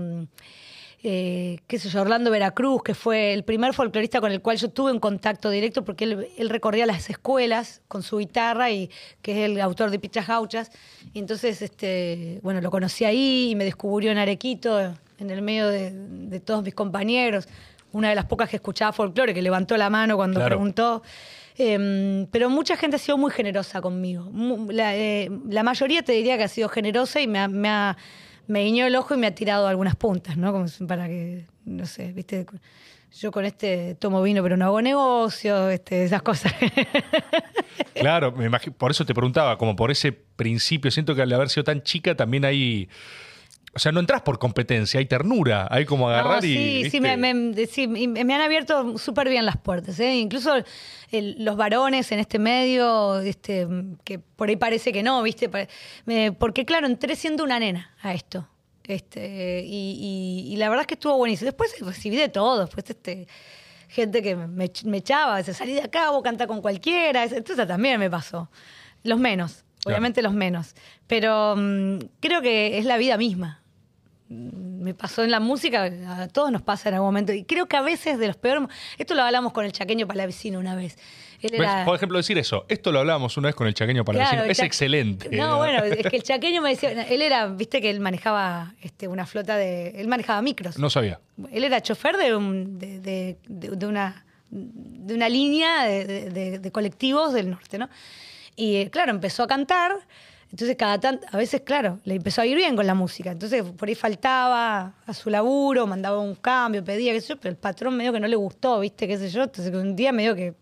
eh, 1.05 1.61
qué 1.69 1.79
sé 1.79 1.89
yo, 1.91 2.01
Orlando 2.01 2.31
Veracruz, 2.31 2.83
que 2.83 2.95
fue 2.95 3.33
el 3.33 3.45
primer 3.45 3.73
folclorista 3.73 4.21
con 4.21 4.33
el 4.33 4.41
cual 4.41 4.57
yo 4.57 4.69
tuve 4.71 4.91
un 4.91 4.99
contacto 4.99 5.49
directo 5.49 5.85
porque 5.85 6.05
él, 6.05 6.49
recorría 6.49 6.87
las 6.87 7.09
escuelas 7.09 7.83
con 7.87 8.03
su 8.03 8.19
guitarra 8.19 8.73
y 8.73 8.91
que 9.23 9.33
es 9.33 9.51
el 9.51 9.61
autor 9.61 9.91
de 9.91 10.01
Pichas 10.01 10.27
Gauchas. 10.27 10.73
Y 11.13 11.21
entonces, 11.21 11.63
este, 11.63 12.41
bueno, 12.43 12.61
lo 12.61 12.71
conocí 12.71 13.05
ahí 13.05 13.51
y 13.51 13.55
me 13.55 13.65
descubrió 13.65 14.11
en 14.11 14.19
Arequito, 14.19 14.81
en 15.19 15.31
el 15.31 15.41
medio 15.41 15.69
de, 15.69 16.41
todos 16.41 16.65
mis 16.65 16.75
compañeros. 16.75 17.47
Una 17.93 18.09
de 18.09 18.17
las 18.17 18.25
pocas 18.25 18.51
que 18.51 18.57
escuchaba 18.57 18.93
folclore, 18.93 19.33
que 19.33 19.41
levantó 19.41 19.77
la 19.77 19.91
mano 19.91 20.17
cuando 20.17 20.45
preguntó. 20.45 21.03
Em, 21.57 22.27
pero 22.27 22.51
mucha 22.51 22.77
gente 22.77 22.97
ha 22.97 22.99
sido 22.99 23.19
muy 23.19 23.31
generosa 23.31 23.81
conmigo. 23.81 24.31
Eh, 24.71 25.31
la, 25.49 25.63
mayoría 25.63 26.03
te 26.03 26.13
diría 26.13 26.37
que 26.37 26.45
ha 26.45 26.49
sido 26.49 26.69
generosa 26.69 27.21
y 27.21 27.27
me 27.27 27.39
ha, 27.39 27.49
me, 27.49 27.69
guiñó 28.49 28.87
el 28.87 28.97
ojo 28.97 29.15
y 29.15 29.19
me 29.19 29.27
ha 29.27 29.35
tirado 29.35 29.69
algunas 29.69 29.95
puntas, 29.95 30.37
¿no? 30.37 30.53
Como 30.53 30.67
para 30.87 31.07
que, 31.07 31.45
no 31.65 31.87
sé, 31.87 32.13
viste, 32.13 32.47
yo 33.15 33.31
con 33.31 33.45
este 33.45 33.95
tomo 33.95 34.23
vino 34.23 34.43
pero 34.43 34.57
no 34.57 34.65
hago 34.65 34.83
negocio, 34.83 35.71
este, 35.71 36.05
esas 36.05 36.23
cosas. 36.23 36.53
Claro, 37.95 38.31
me 38.31 38.47
imagino, 38.47 38.77
por 38.77 38.93
eso 38.93 39.05
te 39.05 39.13
preguntaba, 39.13 39.59
como 39.59 39.75
por 39.75 39.91
ese 39.91 40.13
principio, 40.13 40.89
siento 40.91 41.17
que 41.17 41.23
al 41.23 41.33
haber 41.33 41.49
sido 41.49 41.65
tan 41.65 41.83
chica 41.83 42.15
también 42.15 42.45
hay 42.45 42.89
o 43.75 43.79
sea, 43.79 43.93
no 43.93 44.01
entras 44.01 44.23
por 44.23 44.39
competencia, 44.39 44.99
hay 44.99 45.07
ternura, 45.07 45.69
hay 45.71 45.85
como 45.85 46.09
agarrar 46.09 46.45
y. 46.45 46.85
Sí, 46.85 46.91
sí 46.91 47.01
me, 47.01 47.11
han 47.11 48.41
abierto 48.41 48.97
súper 48.99 49.29
bien 49.29 49.45
las 49.45 49.57
puertas. 49.57 50.01
¿eh? 50.01 50.17
Incluso 50.17 50.55
los 51.13 51.57
varones 51.57 52.11
en 52.13 52.19
este 52.19 52.39
medio, 52.39 53.21
este, 53.21 53.67
que 54.05 54.19
por 54.19 54.49
ahí 54.49 54.57
parece 54.57 54.93
que 54.93 55.03
no, 55.03 55.23
¿viste? 55.23 55.51
porque, 56.39 56.65
claro, 56.65 56.87
entré 56.87 57.15
siendo 57.15 57.45
una 57.45 57.59
nena 57.59 57.95
a 58.03 58.15
esto. 58.15 58.49
Este, 58.85 59.63
y, 59.67 60.55
la 60.57 60.71
verdad 60.71 60.83
es 60.83 60.87
que 60.87 60.95
estuvo 60.95 61.17
buenísimo. 61.19 61.47
Después 61.47 61.75
recibí 61.81 62.17
de 62.17 62.31
todo, 62.31 62.61
después 62.61 62.89
este, 62.89 63.29
gente 63.89 64.23
que 64.23 64.35
me, 64.35 64.71
echaba, 64.97 65.43
se 65.43 65.53
salí 65.53 65.75
de 65.75 65.83
acá, 65.83 66.11
vos 66.11 66.23
canta 66.23 66.47
con 66.47 66.63
cualquiera. 66.63 67.25
Entonces 67.25 67.69
también 67.69 68.01
me 68.01 68.09
pasó. 68.09 68.51
Los 69.03 69.19
menos, 69.19 69.65
obviamente 69.89 70.23
los 70.23 70.33
menos. 70.33 70.75
Pero 71.07 71.57
mm, 71.57 71.99
creo 72.21 72.41
que 72.43 72.79
es 72.79 72.85
la 72.85 72.97
vida 72.97 73.17
misma 73.17 73.63
me 74.29 74.93
pasó 74.95 75.25
en 75.25 75.31
la 75.31 75.41
música, 75.41 75.85
a 75.85 76.29
todos 76.29 76.53
nos 76.53 76.63
pasa 76.63 76.91
en 76.91 76.97
algún 76.97 77.09
momento. 77.09 77.33
Y 77.33 77.45
creo 77.45 77.67
que 77.67 77.77
a 77.77 77.83
veces 77.83 78.19
de 78.19 78.27
los 78.27 78.37
peores. 78.37 78.69
Esto 78.99 79.15
lo 79.15 79.23
hablamos 79.23 79.53
con 79.53 79.65
el 79.65 79.73
chaqueño 79.73 80.07
palavecino 80.07 80.59
una 80.59 80.77
vez. 80.77 80.99
Por 81.85 81.95
ejemplo, 81.95 82.19
decir 82.19 82.37
eso. 82.37 82.67
Esto 82.69 82.93
lo 82.93 82.99
hablábamos 82.99 83.37
una 83.37 83.49
vez 83.49 83.55
con 83.55 83.67
el 83.67 83.75
chaqueño 83.75 84.05
palavecino. 84.05 84.45
es 84.45 84.59
excelente. 84.59 85.35
No, 85.35 85.57
bueno, 85.59 85.83
es 85.85 86.07
que 86.07 86.17
el 86.17 86.23
chaqueño 86.23 86.61
me 86.61 86.71
decía. 86.71 87.03
Él 87.05 87.23
era, 87.23 87.47
viste 87.47 87.81
que 87.81 87.91
él 87.91 88.01
manejaba 88.01 88.75
este, 88.83 89.09
una 89.09 89.25
flota 89.25 89.57
de. 89.57 89.91
Él 90.01 90.09
manejaba 90.09 90.43
micros. 90.43 90.79
No 90.79 90.91
sabía. 90.91 91.21
Él 91.51 91.65
era 91.65 91.81
chofer 91.81 92.17
de, 92.17 93.37
de, 93.49 93.87
una, 93.87 94.27
de 94.51 95.15
una 95.15 95.29
línea 95.29 95.85
de 95.85 96.71
colectivos 96.73 97.33
del 97.33 97.51
norte, 97.51 97.79
¿no? 97.79 97.89
Y 98.59 98.91
claro, 98.91 99.13
empezó 99.13 99.45
a 99.45 99.47
cantar. 99.47 99.97
Entonces, 100.51 100.77
cada 100.77 100.99
tanto, 100.99 101.25
a 101.31 101.37
veces, 101.37 101.61
claro, 101.61 102.01
le 102.05 102.17
empezó 102.17 102.41
a 102.41 102.47
ir 102.47 102.57
bien 102.57 102.75
con 102.75 102.87
la 102.87 102.95
música. 102.95 103.31
Entonces, 103.31 103.63
por 103.63 103.89
ahí 103.89 103.95
faltaba 103.95 104.95
a 105.07 105.15
su 105.15 105.31
laburo, 105.31 105.87
mandaba 105.87 106.19
un 106.19 106.35
cambio, 106.35 106.83
pedía, 106.83 107.13
qué 107.13 107.21
sé 107.21 107.29
yo, 107.29 107.37
pero 107.37 107.51
el 107.51 107.57
patrón 107.57 107.97
medio 107.97 108.13
que 108.13 108.19
no 108.19 108.27
le 108.27 108.35
gustó, 108.35 108.81
¿viste? 108.81 109.07
¿Qué 109.07 109.17
sé 109.17 109.31
yo? 109.31 109.45
Entonces, 109.45 109.73
un 109.73 109.95
día 109.95 110.11
medio 110.11 110.35
que 110.35 110.55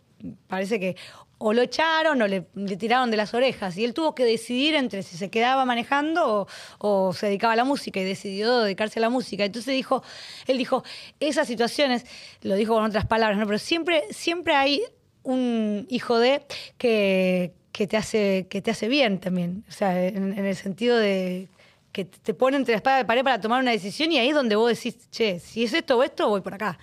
parece 0.47 0.79
que 0.79 0.97
o 1.39 1.53
lo 1.55 1.63
echaron 1.63 2.21
o 2.21 2.27
le, 2.27 2.43
tiraron 2.79 3.11
de 3.11 3.17
las 3.17 3.33
orejas. 3.33 3.79
Y 3.79 3.85
él 3.85 3.95
tuvo 3.95 4.15
que 4.15 4.25
decidir 4.25 4.75
entre 4.75 5.03
si 5.03 5.17
se 5.17 5.31
quedaba 5.31 5.65
manejando 5.65 6.47
o, 6.79 7.13
se 7.15 7.27
dedicaba 7.27 7.55
a 7.55 7.57
la 7.57 7.65
música 7.65 7.99
y 7.99 8.05
decidió 8.05 8.61
dedicarse 8.61 8.99
a 8.99 9.03
la 9.03 9.11
música. 9.11 9.45
Entonces 9.45 9.73
dijo, 9.75 10.03
él 10.47 10.59
dijo, 10.59 10.85
esas 11.19 11.47
situaciones, 11.47 12.05
lo 12.43 12.57
dijo 12.57 12.75
con 12.75 12.85
otras 12.85 13.07
palabras, 13.07 13.39
¿no? 13.39 13.47
pero 13.47 13.59
siempre, 13.59 14.05
siempre 14.11 14.55
hay 14.55 14.83
un 15.23 15.87
hijo 15.91 16.19
de 16.19 16.43
que, 16.79 17.53
que 17.77 17.87
te 17.87 17.99
hace, 17.99 18.47
que 18.49 18.63
te 18.63 18.71
hace 18.71 18.89
bien 18.89 19.21
también. 19.21 19.63
O 19.69 19.71
sea, 19.71 20.03
en, 20.03 20.33
el 20.33 20.57
sentido 20.57 20.97
de 20.97 21.47
que 21.93 22.07
te 22.07 22.33
pone 22.33 22.57
entre 22.57 22.73
la 22.73 22.79
espada 22.79 23.01
y 23.01 23.03
la 23.03 23.07
pared 23.07 23.23
para 23.23 23.39
tomar 23.39 23.61
una 23.61 23.71
decisión 23.73 24.11
y 24.11 24.19
ahí 24.19 24.31
es 24.31 24.35
donde 24.35 24.57
vos 24.57 24.71
decís, 24.71 25.11
che, 25.11 25.39
si 25.41 25.65
es 25.65 25.75
esto 25.75 25.99
o 25.99 26.03
esto, 26.03 26.27
voy 26.27 26.41
por 26.41 26.55
acá. 26.55 26.79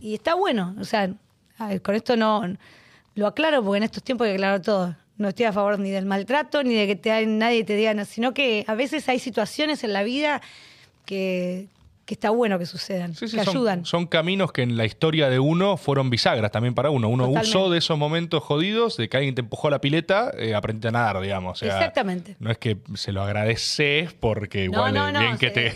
Y 0.00 0.14
está 0.14 0.32
bueno. 0.32 0.74
O 0.80 0.86
sea, 0.86 1.10
con 1.82 1.94
esto 1.94 2.16
no 2.16 2.44
lo 3.14 3.26
aclaro 3.26 3.62
porque 3.62 3.76
en 3.76 3.82
estos 3.82 4.02
tiempos 4.02 4.24
hay 4.24 4.30
que 4.30 4.36
aclarar 4.36 4.62
todo. 4.62 4.96
No 5.18 5.28
estoy 5.28 5.44
a 5.44 5.52
favor 5.52 5.78
ni 5.78 5.90
del 5.90 6.06
maltrato, 6.06 6.62
ni 6.62 6.74
de 6.76 6.86
que 6.86 6.96
te, 6.96 7.26
nadie 7.26 7.62
te 7.64 7.76
diga, 7.76 7.92
no, 7.92 8.06
sino 8.06 8.32
que 8.32 8.64
a 8.66 8.74
veces 8.74 9.06
hay 9.10 9.18
situaciones 9.18 9.84
en 9.84 9.92
la 9.92 10.02
vida 10.02 10.40
que, 11.04 11.68
que 12.08 12.14
está 12.14 12.30
bueno 12.30 12.58
que 12.58 12.64
sucedan, 12.64 13.12
que 13.12 13.28
son, 13.28 13.40
ayudan. 13.40 13.84
Son 13.84 14.06
caminos 14.06 14.50
que 14.50 14.62
en 14.62 14.78
la 14.78 14.86
historia 14.86 15.28
de 15.28 15.38
uno 15.38 15.76
fueron 15.76 16.08
bisagras 16.08 16.50
también 16.50 16.74
para 16.74 16.88
uno. 16.88 17.06
Uno 17.10 17.28
usó 17.28 17.68
de 17.68 17.76
esos 17.76 17.98
momentos 17.98 18.42
jodidos, 18.42 18.96
de 18.96 19.10
que 19.10 19.18
alguien 19.18 19.34
te 19.34 19.42
empujó 19.42 19.68
a 19.68 19.72
la 19.72 19.82
pileta, 19.82 20.32
eh, 20.38 20.54
aprendiste 20.54 20.88
a 20.88 20.92
nadar, 20.92 21.20
digamos. 21.20 21.62
Exactamente. 21.62 22.34
No 22.40 22.50
es 22.50 22.56
que 22.56 22.78
se 22.94 23.12
lo 23.12 23.22
agradeces 23.22 24.14
porque 24.14 24.64
igual 24.64 24.96
es 24.96 25.20
bien 25.20 25.36
que 25.36 25.50
te... 25.50 25.66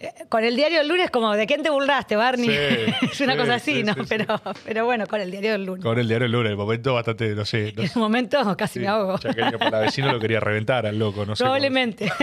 Eh, 0.00 0.12
con 0.28 0.42
el 0.42 0.56
diario 0.56 0.78
del 0.78 0.88
lunes, 0.88 1.12
como, 1.12 1.32
¿de 1.36 1.46
quién 1.46 1.62
te 1.62 1.70
burlaste, 1.70 2.16
Barney? 2.16 2.50
es 3.12 3.20
una 3.20 3.36
cosa 3.36 3.54
así, 3.54 3.84
¿no? 3.84 3.94
Pero, 4.08 4.40
pero 4.64 4.84
bueno, 4.84 5.06
con 5.06 5.20
el 5.20 5.30
diario 5.30 5.52
del 5.52 5.64
lunes. 5.64 5.84
Con 5.84 5.96
el 5.96 6.08
diario 6.08 6.24
del 6.24 6.32
lunes, 6.32 6.50
el 6.50 6.56
momento 6.56 6.94
bastante, 6.94 7.36
no 7.36 7.44
sé. 7.44 7.68
en 7.68 7.88
un 7.94 8.02
momento 8.02 8.56
casi 8.56 8.80
me 8.80 8.88
ahogo. 8.88 9.16
Ya 9.20 9.32
que 9.52 9.58
para 9.58 9.78
vecino 9.78 10.10
lo 10.10 10.18
quería 10.18 10.40
reventar 10.40 10.86
al 10.86 10.98
loco, 10.98 11.24
no 11.24 11.36
sé. 11.36 11.44
Probablemente. 11.44 12.10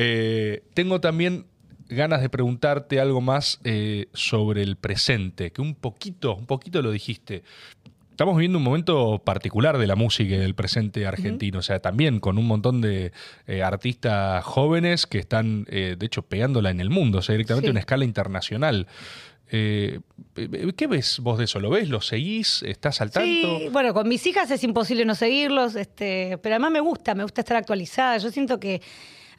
Eh, 0.00 0.62
tengo 0.74 1.00
también 1.00 1.46
ganas 1.88 2.20
de 2.20 2.28
preguntarte 2.28 3.00
algo 3.00 3.20
más 3.20 3.60
eh, 3.64 4.08
sobre 4.12 4.62
el 4.62 4.76
presente, 4.76 5.50
que 5.50 5.60
un 5.60 5.74
poquito, 5.74 6.34
un 6.36 6.46
poquito 6.46 6.82
lo 6.82 6.90
dijiste. 6.90 7.42
Estamos 8.10 8.36
viviendo 8.36 8.58
un 8.58 8.64
momento 8.64 9.22
particular 9.24 9.78
de 9.78 9.86
la 9.86 9.94
música 9.94 10.34
y 10.34 10.38
del 10.38 10.56
presente 10.56 11.06
argentino, 11.06 11.60
o 11.60 11.62
sea, 11.62 11.78
también 11.78 12.18
con 12.18 12.36
un 12.36 12.46
montón 12.46 12.80
de 12.80 13.12
eh, 13.46 13.62
artistas 13.62 14.44
jóvenes 14.44 15.06
que 15.06 15.18
están, 15.18 15.66
eh, 15.70 15.94
de 15.96 16.06
hecho, 16.06 16.22
pegándola 16.22 16.70
en 16.70 16.80
el 16.80 16.90
mundo, 16.90 17.18
o 17.18 17.22
sea, 17.22 17.34
directamente 17.34 17.68
a 17.68 17.70
una 17.70 17.80
escala 17.80 18.04
internacional. 18.04 18.88
¿Qué 19.48 20.02
ves 20.90 21.20
vos 21.20 21.38
de 21.38 21.44
eso? 21.44 21.58
¿Lo 21.60 21.70
ves? 21.70 21.88
¿Lo 21.88 22.00
seguís? 22.00 22.62
¿Estás 22.64 23.00
al 23.00 23.12
tanto? 23.12 23.28
Sí, 23.30 23.68
bueno, 23.72 23.94
con 23.94 24.06
mis 24.06 24.26
hijas 24.26 24.50
es 24.50 24.62
imposible 24.62 25.06
no 25.06 25.14
seguirlos, 25.14 25.74
este, 25.74 26.38
pero 26.42 26.56
además 26.56 26.72
me 26.72 26.80
gusta, 26.80 27.14
me 27.14 27.22
gusta 27.22 27.40
estar 27.40 27.56
actualizada. 27.56 28.18
Yo 28.18 28.30
siento 28.30 28.60
que 28.60 28.82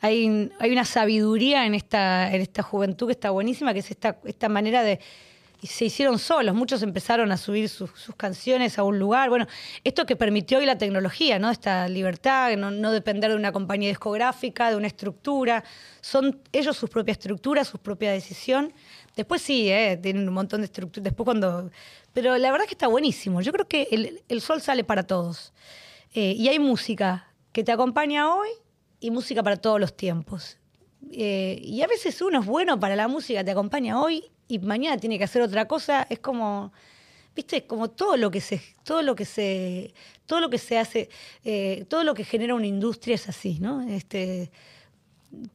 hay, 0.02 0.52
hay 0.60 0.72
una 0.72 0.86
sabiduría 0.86 1.66
en 1.66 1.76
esta, 1.76 2.34
en 2.34 2.42
esta 2.42 2.64
juventud 2.64 3.08
que 3.08 3.14
está 3.14 3.30
buenísima, 3.32 3.74
que 3.74 3.80
es 3.80 3.92
esta, 3.92 4.20
esta 4.26 4.50
manera 4.50 4.84
de 4.84 5.00
y 5.62 5.68
se 5.68 5.86
hicieron 5.86 6.20
solos, 6.20 6.56
muchos 6.56 6.82
empezaron 6.84 7.32
a 7.32 7.38
subir 7.38 7.68
sus, 7.68 7.92
canciones 8.16 8.80
a 8.80 8.84
un 8.84 8.98
lugar. 8.98 9.30
Bueno, 9.30 9.46
esto 9.84 10.06
que 10.06 10.16
permitió 10.16 10.60
hoy 10.60 10.66
la 10.66 10.78
tecnología, 10.78 11.38
¿no? 11.38 11.50
Esta 11.50 11.88
libertad, 11.90 12.56
no, 12.56 12.72
no, 12.72 12.92
depender 12.92 13.32
de 13.32 13.36
una 13.36 13.52
compañía 13.52 13.90
discográfica, 13.90 14.70
de 14.70 14.78
una 14.78 14.88
estructura. 14.88 15.64
Son 16.00 16.42
ellos 16.54 16.78
sus 16.78 16.90
propias 16.90 17.18
estructuras, 17.18 17.68
su 17.68 17.78
propia 17.78 18.12
decisión. 18.12 18.74
Después 19.18 19.42
sí, 19.42 19.70
¿eh? 19.70 20.00
tienen 20.02 20.28
un 20.28 20.34
montón 20.34 20.62
de 20.62 20.66
estructuras. 20.66 21.04
Después 21.04 21.26
cuando. 21.26 21.70
Pero 22.14 22.38
la 22.38 22.52
verdad 22.52 22.64
es 22.64 22.70
que 22.70 22.76
está 22.76 22.88
buenísimo. 22.88 23.42
Yo 23.42 23.52
creo 23.52 23.68
que 23.68 23.88
el, 23.92 24.22
el 24.30 24.42
sol 24.42 24.62
sale 24.62 24.86
para 24.86 25.04
todos. 25.04 25.52
Eh, 26.14 26.36
y 26.38 26.48
hay 26.48 26.58
música 26.58 27.28
que 27.52 27.66
te 27.66 27.72
acompaña 27.72 28.34
hoy 28.34 28.50
y 29.00 29.12
música 29.12 29.44
para 29.44 29.58
todos 29.58 29.80
los 29.80 29.96
tiempos. 29.96 30.58
Eh, 31.12 31.60
y 31.62 31.82
a 31.82 31.88
veces 31.88 32.22
uno 32.22 32.42
es 32.42 32.46
bueno 32.46 32.80
para 32.80 32.96
la 32.96 33.08
música, 33.08 33.44
te 33.44 33.52
acompaña 33.52 34.02
hoy 34.02 34.26
y 34.48 34.60
mañana 34.60 34.98
tiene 34.98 35.18
que 35.18 35.24
hacer 35.24 35.42
otra 35.42 35.68
cosa. 35.68 36.06
Es 36.10 36.20
como, 36.20 36.72
viste, 37.36 37.66
como 37.66 37.90
todo 37.90 38.18
lo 38.18 38.32
que 38.32 38.42
se, 38.42 38.62
todo 38.84 39.02
lo 39.02 39.16
que 39.16 39.26
se, 39.26 39.94
todo 40.26 40.42
lo 40.42 40.50
que 40.50 40.58
se 40.58 40.78
hace, 40.78 41.10
eh, 41.44 41.86
todo 41.88 42.04
lo 42.04 42.14
que 42.14 42.24
genera 42.24 42.56
una 42.56 42.68
industria 42.68 43.16
es 43.16 43.30
así, 43.30 43.60
¿no? 43.60 43.82
Este, 43.82 44.52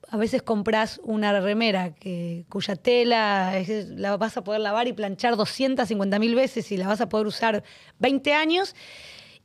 a 0.08 0.16
veces 0.16 0.42
compras 0.42 1.00
una 1.02 1.38
remera 1.40 1.94
que, 1.94 2.44
cuya 2.48 2.76
tela 2.76 3.52
la 3.96 4.16
vas 4.16 4.36
a 4.36 4.44
poder 4.44 4.60
lavar 4.60 4.86
y 4.86 4.92
planchar 4.92 5.36
250 5.36 6.18
mil 6.18 6.34
veces 6.34 6.70
y 6.70 6.76
la 6.76 6.86
vas 6.86 7.00
a 7.00 7.08
poder 7.08 7.26
usar 7.26 7.64
20 7.98 8.32
años 8.32 8.74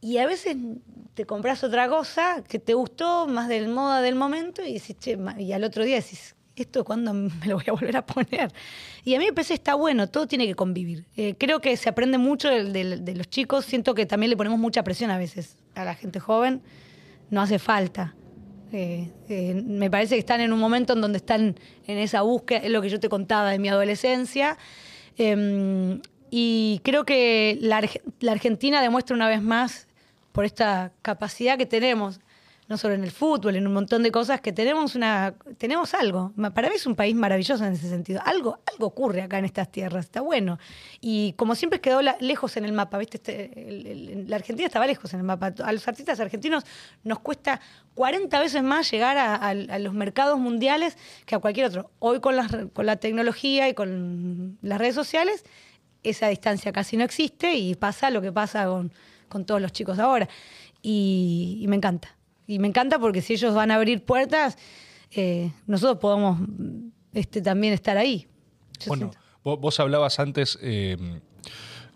y 0.02 0.18
a 0.18 0.26
veces 0.26 0.56
te 1.14 1.26
compras 1.26 1.64
otra 1.64 1.90
cosa 1.90 2.44
que 2.48 2.60
te 2.60 2.74
gustó, 2.74 3.28
más 3.28 3.50
del 3.50 3.68
moda 3.68 4.02
del 4.02 4.16
momento, 4.16 4.64
y 4.64 4.74
decís, 4.74 4.98
che, 5.00 5.18
y 5.38 5.52
al 5.52 5.64
otro 5.64 5.84
día 5.84 5.98
decís, 5.98 6.36
¿esto 6.56 6.84
cuándo 6.84 7.14
me 7.14 7.30
lo 7.46 7.56
voy 7.56 7.66
a 7.68 7.72
volver 7.72 7.98
a 7.98 8.06
poner? 8.06 8.54
Y 9.04 9.16
a 9.16 9.20
mí 9.20 9.26
me 9.26 9.34
parece 9.34 9.54
está 9.54 9.76
bueno, 9.76 10.08
todo 10.08 10.28
tiene 10.28 10.48
que 10.48 10.56
convivir. 10.56 11.06
Eh, 11.18 11.36
creo 11.38 11.60
que 11.60 11.76
se 11.78 11.90
aprende 11.90 12.18
mucho 12.18 12.50
de, 12.50 13.14
los 13.16 13.30
chicos, 13.30 13.66
siento 13.66 13.94
que 13.94 14.06
también 14.06 14.30
le 14.30 14.38
ponemos 14.38 14.60
mucha 14.60 14.84
presión 14.84 15.12
a 15.12 15.18
veces 15.18 15.58
a 15.76 15.84
la 15.84 15.96
gente 15.96 16.20
joven, 16.20 16.62
no 17.30 17.42
hace 17.42 17.60
falta. 17.60 18.16
Eh, 18.72 19.10
eh, 19.28 19.62
me 19.66 19.90
parece 19.90 20.16
que 20.16 20.20
están 20.20 20.42
en 20.42 20.54
un 20.54 20.60
momento 20.60 20.94
en 20.94 21.02
donde 21.02 21.18
están 21.18 21.56
en 21.88 21.98
esa 21.98 22.22
búsqueda, 22.22 22.60
es 22.60 22.72
lo 22.72 22.82
que 22.82 22.90
yo 22.90 23.00
te 23.00 23.10
contaba 23.10 23.50
de 23.50 23.60
mi 23.60 23.68
adolescencia. 23.68 24.58
Em, 25.18 26.02
y 26.32 26.80
creo 26.84 27.04
que 27.04 27.58
la, 27.60 27.82
la 28.20 28.32
Argentina 28.32 28.82
demuestra 28.82 29.16
una 29.16 29.28
vez 29.28 29.42
más 29.42 29.89
por 30.32 30.46
esta 30.46 30.92
capacidad 31.02 31.58
que 31.58 31.66
tenemos, 31.66 32.20
no 32.70 32.78
solo 32.78 32.94
en 32.94 33.04
el 33.04 33.10
fútbol, 33.10 33.56
en 33.56 33.66
un 33.66 33.74
montón 33.74 34.04
de 34.04 34.12
cosas, 34.12 34.42
que 34.42 34.54
tenemos 34.54 34.94
una, 34.94 35.34
tenemos 35.58 35.96
algo. 35.96 36.32
Para 36.54 36.70
mí 36.70 36.76
es 36.76 36.86
un 36.86 36.96
país 36.96 37.16
maravilloso 37.16 37.66
en 37.66 37.74
ese 37.74 37.90
sentido. 37.90 38.22
Algo, 38.24 38.60
algo 38.72 38.86
ocurre 38.86 39.24
acá 39.24 39.40
en 39.40 39.46
estas 39.46 39.72
tierras, 39.72 40.06
está 40.06 40.22
bueno. 40.22 40.60
Y 41.02 41.34
como 41.34 41.56
siempre 41.56 41.82
quedó 41.82 42.02
lejos 42.20 42.58
en 42.58 42.66
el 42.66 42.74
mapa, 42.74 43.00
¿viste? 43.00 43.18
Este, 43.18 44.24
la 44.28 44.36
Argentina 44.36 44.68
estaba 44.68 44.86
lejos 44.86 45.12
en 45.16 45.22
el 45.22 45.26
mapa. 45.26 45.52
A 45.64 45.74
los 45.74 45.88
artistas 45.88 46.20
argentinos 46.20 46.64
nos 47.04 47.20
cuesta 47.20 47.60
40 47.96 48.40
veces 48.40 48.62
más 48.62 48.90
llegar 48.92 49.18
a, 49.18 49.80
los 49.80 49.96
mercados 49.96 50.38
mundiales 50.38 50.96
que 51.26 51.34
a 51.34 51.40
cualquier 51.40 51.66
otro. 51.66 51.90
Hoy 51.98 52.20
con 52.20 52.36
la, 52.36 52.48
con 52.72 52.86
la 52.86 52.98
tecnología 52.98 53.68
y 53.68 53.74
con 53.74 54.60
las 54.62 54.78
redes 54.78 54.94
sociales, 54.94 55.44
esa 56.04 56.28
distancia 56.28 56.72
casi 56.72 56.98
no 56.98 57.04
existe 57.04 57.56
y 57.56 57.74
pasa 57.74 58.12
lo 58.12 58.22
que 58.22 58.32
pasa 58.32 58.68
con, 58.68 58.92
con 59.30 59.46
todos 59.46 59.62
los 59.62 59.72
chicos 59.72 60.00
ahora. 60.00 60.28
y 60.82 61.66
me 61.68 61.76
encanta 61.76 62.20
y 62.50 62.58
me 62.58 62.68
encanta 62.68 62.98
porque 62.98 63.22
si 63.22 63.34
ellos 63.34 63.54
van 63.54 63.70
a 63.70 63.76
abrir 63.76 64.04
puertas, 64.04 64.58
eh, 65.12 65.52
nosotros 65.68 66.00
podemos 66.00 66.40
este, 67.14 67.44
también 67.44 67.74
estar 67.74 67.96
ahí. 67.96 68.28
bueno, 68.88 69.12
vos, 69.44 69.80
hablabas 69.80 70.20
antes, 70.20 70.58
eh, 70.64 70.98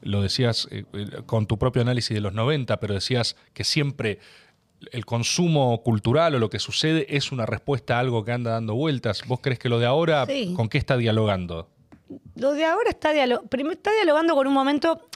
lo 0.04 0.22
decías 0.22 0.68
eh, 0.70 0.86
con 1.26 1.48
tu 1.48 1.58
propio 1.58 1.82
análisis 1.82 2.14
de 2.14 2.22
los 2.22 2.34
90, 2.36 2.80
pero 2.80 2.94
decías 2.94 3.36
que 3.54 3.64
siempre 3.64 4.20
el 4.92 5.08
consumo 5.08 5.82
cultural 5.82 6.36
o 6.36 6.40
lo 6.40 6.52
que 6.52 6.60
sucede 6.60 7.08
es 7.10 7.32
una 7.32 7.48
respuesta 7.48 7.98
a 7.98 8.02
algo 8.02 8.24
que 8.24 8.34
anda 8.34 8.52
dando 8.52 8.76
vueltas. 8.76 9.24
¿Vos 9.26 9.40
crees 9.42 9.58
que 9.58 9.70
lo 9.70 9.80
de 9.80 9.88
ahora, 9.88 10.28
con 10.56 10.70
qué 10.70 10.78
está 10.78 10.98
dialogando? 10.98 11.68
Lo 12.36 12.54
de 12.54 12.66
ahora 12.66 12.92
está, 12.92 13.12
está 13.12 13.92
dialogando 13.92 14.36
con 14.36 14.46
un 14.46 14.54
momento, 14.54 15.10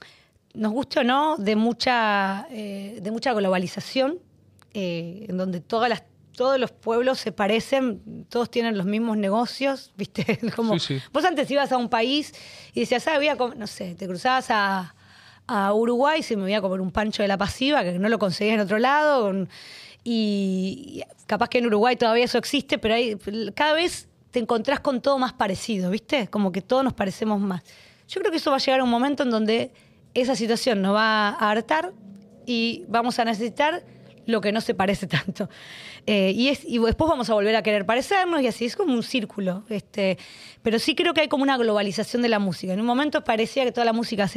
nos 0.57 0.73
guste 0.73 0.99
o 0.99 1.03
no, 1.03 1.37
de 1.37 1.55
mucha, 1.55 2.47
de 2.49 3.09
mucha 3.11 3.33
globalización 3.33 4.19
eh, 4.79 5.25
en 5.27 5.37
donde 5.37 5.59
todas 5.59 5.89
las 5.89 6.03
todos 6.37 6.59
los 6.59 6.71
pueblos 6.71 7.17
se 7.17 7.31
parecen, 7.31 8.25
todos 8.29 8.51
tienen 8.51 8.77
los 8.77 8.85
mismos 8.85 9.17
negocios, 9.17 9.91
¿viste? 9.97 10.39
Como, 10.55 10.75
Vos 11.11 11.25
antes 11.25 11.49
ibas 11.49 11.71
a 11.71 11.77
un 11.77 11.89
país 11.89 12.31
y 12.75 12.81
decías, 12.81 13.07
ah, 13.07 13.17
voy 13.17 13.27
a 13.27 13.35
no 13.35 13.65
sé, 13.65 13.95
te 13.95 14.05
cruzabas 14.07 14.45
a, 14.49 14.93
Uruguay 15.73 16.19
y 16.19 16.23
se 16.23 16.35
me 16.35 16.43
voy 16.43 16.53
a 16.53 16.61
comer 16.61 16.79
un 16.79 16.91
pancho 16.91 17.23
de 17.23 17.27
la 17.27 17.37
pasiva, 17.37 17.81
que 17.81 17.97
no 17.97 18.07
lo 18.07 18.19
conseguías 18.19 18.55
en 18.55 18.59
otro 18.59 18.77
lado. 18.77 19.33
Y, 20.03 21.01
capaz 21.25 21.47
que 21.47 21.57
en 21.57 21.65
Uruguay 21.65 21.95
todavía 21.95 22.25
eso 22.25 22.37
existe, 22.37 22.77
pero 22.77 22.93
hay, 22.93 23.17
cada 23.55 23.73
vez 23.73 24.09
te 24.29 24.39
encontrás 24.39 24.81
con 24.81 25.01
todo 25.01 25.17
más 25.17 25.33
parecido, 25.33 25.89
¿viste? 25.89 26.27
Como 26.27 26.51
que 26.51 26.61
todos 26.61 26.83
nos 26.83 26.93
parecemos 26.93 27.39
más. 27.39 27.63
Yo 28.09 28.19
creo 28.19 28.29
que 28.29 28.37
eso 28.37 28.51
va 28.51 28.57
a 28.57 28.59
llegar 28.59 28.81
a 28.81 28.83
un 28.83 28.89
momento 28.91 29.23
en 29.23 29.31
donde 29.31 29.71
esa 30.21 30.35
situación 30.35 30.81
nos 30.81 30.95
va 30.95 31.29
a 31.29 31.49
hartar 31.51 31.93
y 32.45 32.85
vamos 32.87 33.19
a 33.19 33.25
necesitar 33.25 33.83
lo 34.25 34.41
que 34.41 34.51
no 34.51 34.61
se 34.61 34.73
parece 34.73 35.07
tanto. 35.17 35.49
Eh, 36.05 36.31
y, 36.35 36.49
es, 36.49 36.63
y 36.65 36.79
después 36.79 37.09
vamos 37.09 37.29
a 37.29 37.33
volver 37.33 37.55
a 37.55 37.63
querer 37.63 37.85
parecernos 37.85 38.41
y 38.41 38.47
así, 38.47 38.65
es 38.65 38.75
como 38.75 38.93
un 38.93 39.03
círculo. 39.03 39.63
Este, 39.69 40.17
pero 40.61 40.79
sí 40.79 40.95
creo 40.95 41.13
que 41.13 41.21
hay 41.21 41.27
como 41.27 41.43
una 41.43 41.57
globalización 41.57 42.21
de 42.21 42.29
la 42.29 42.39
música. 42.39 42.73
En 42.73 42.79
un 42.79 42.85
momento 42.85 43.23
parecía 43.23 43.65
que 43.65 43.71
toda 43.71 43.85
la 43.85 43.93
música 43.93 44.29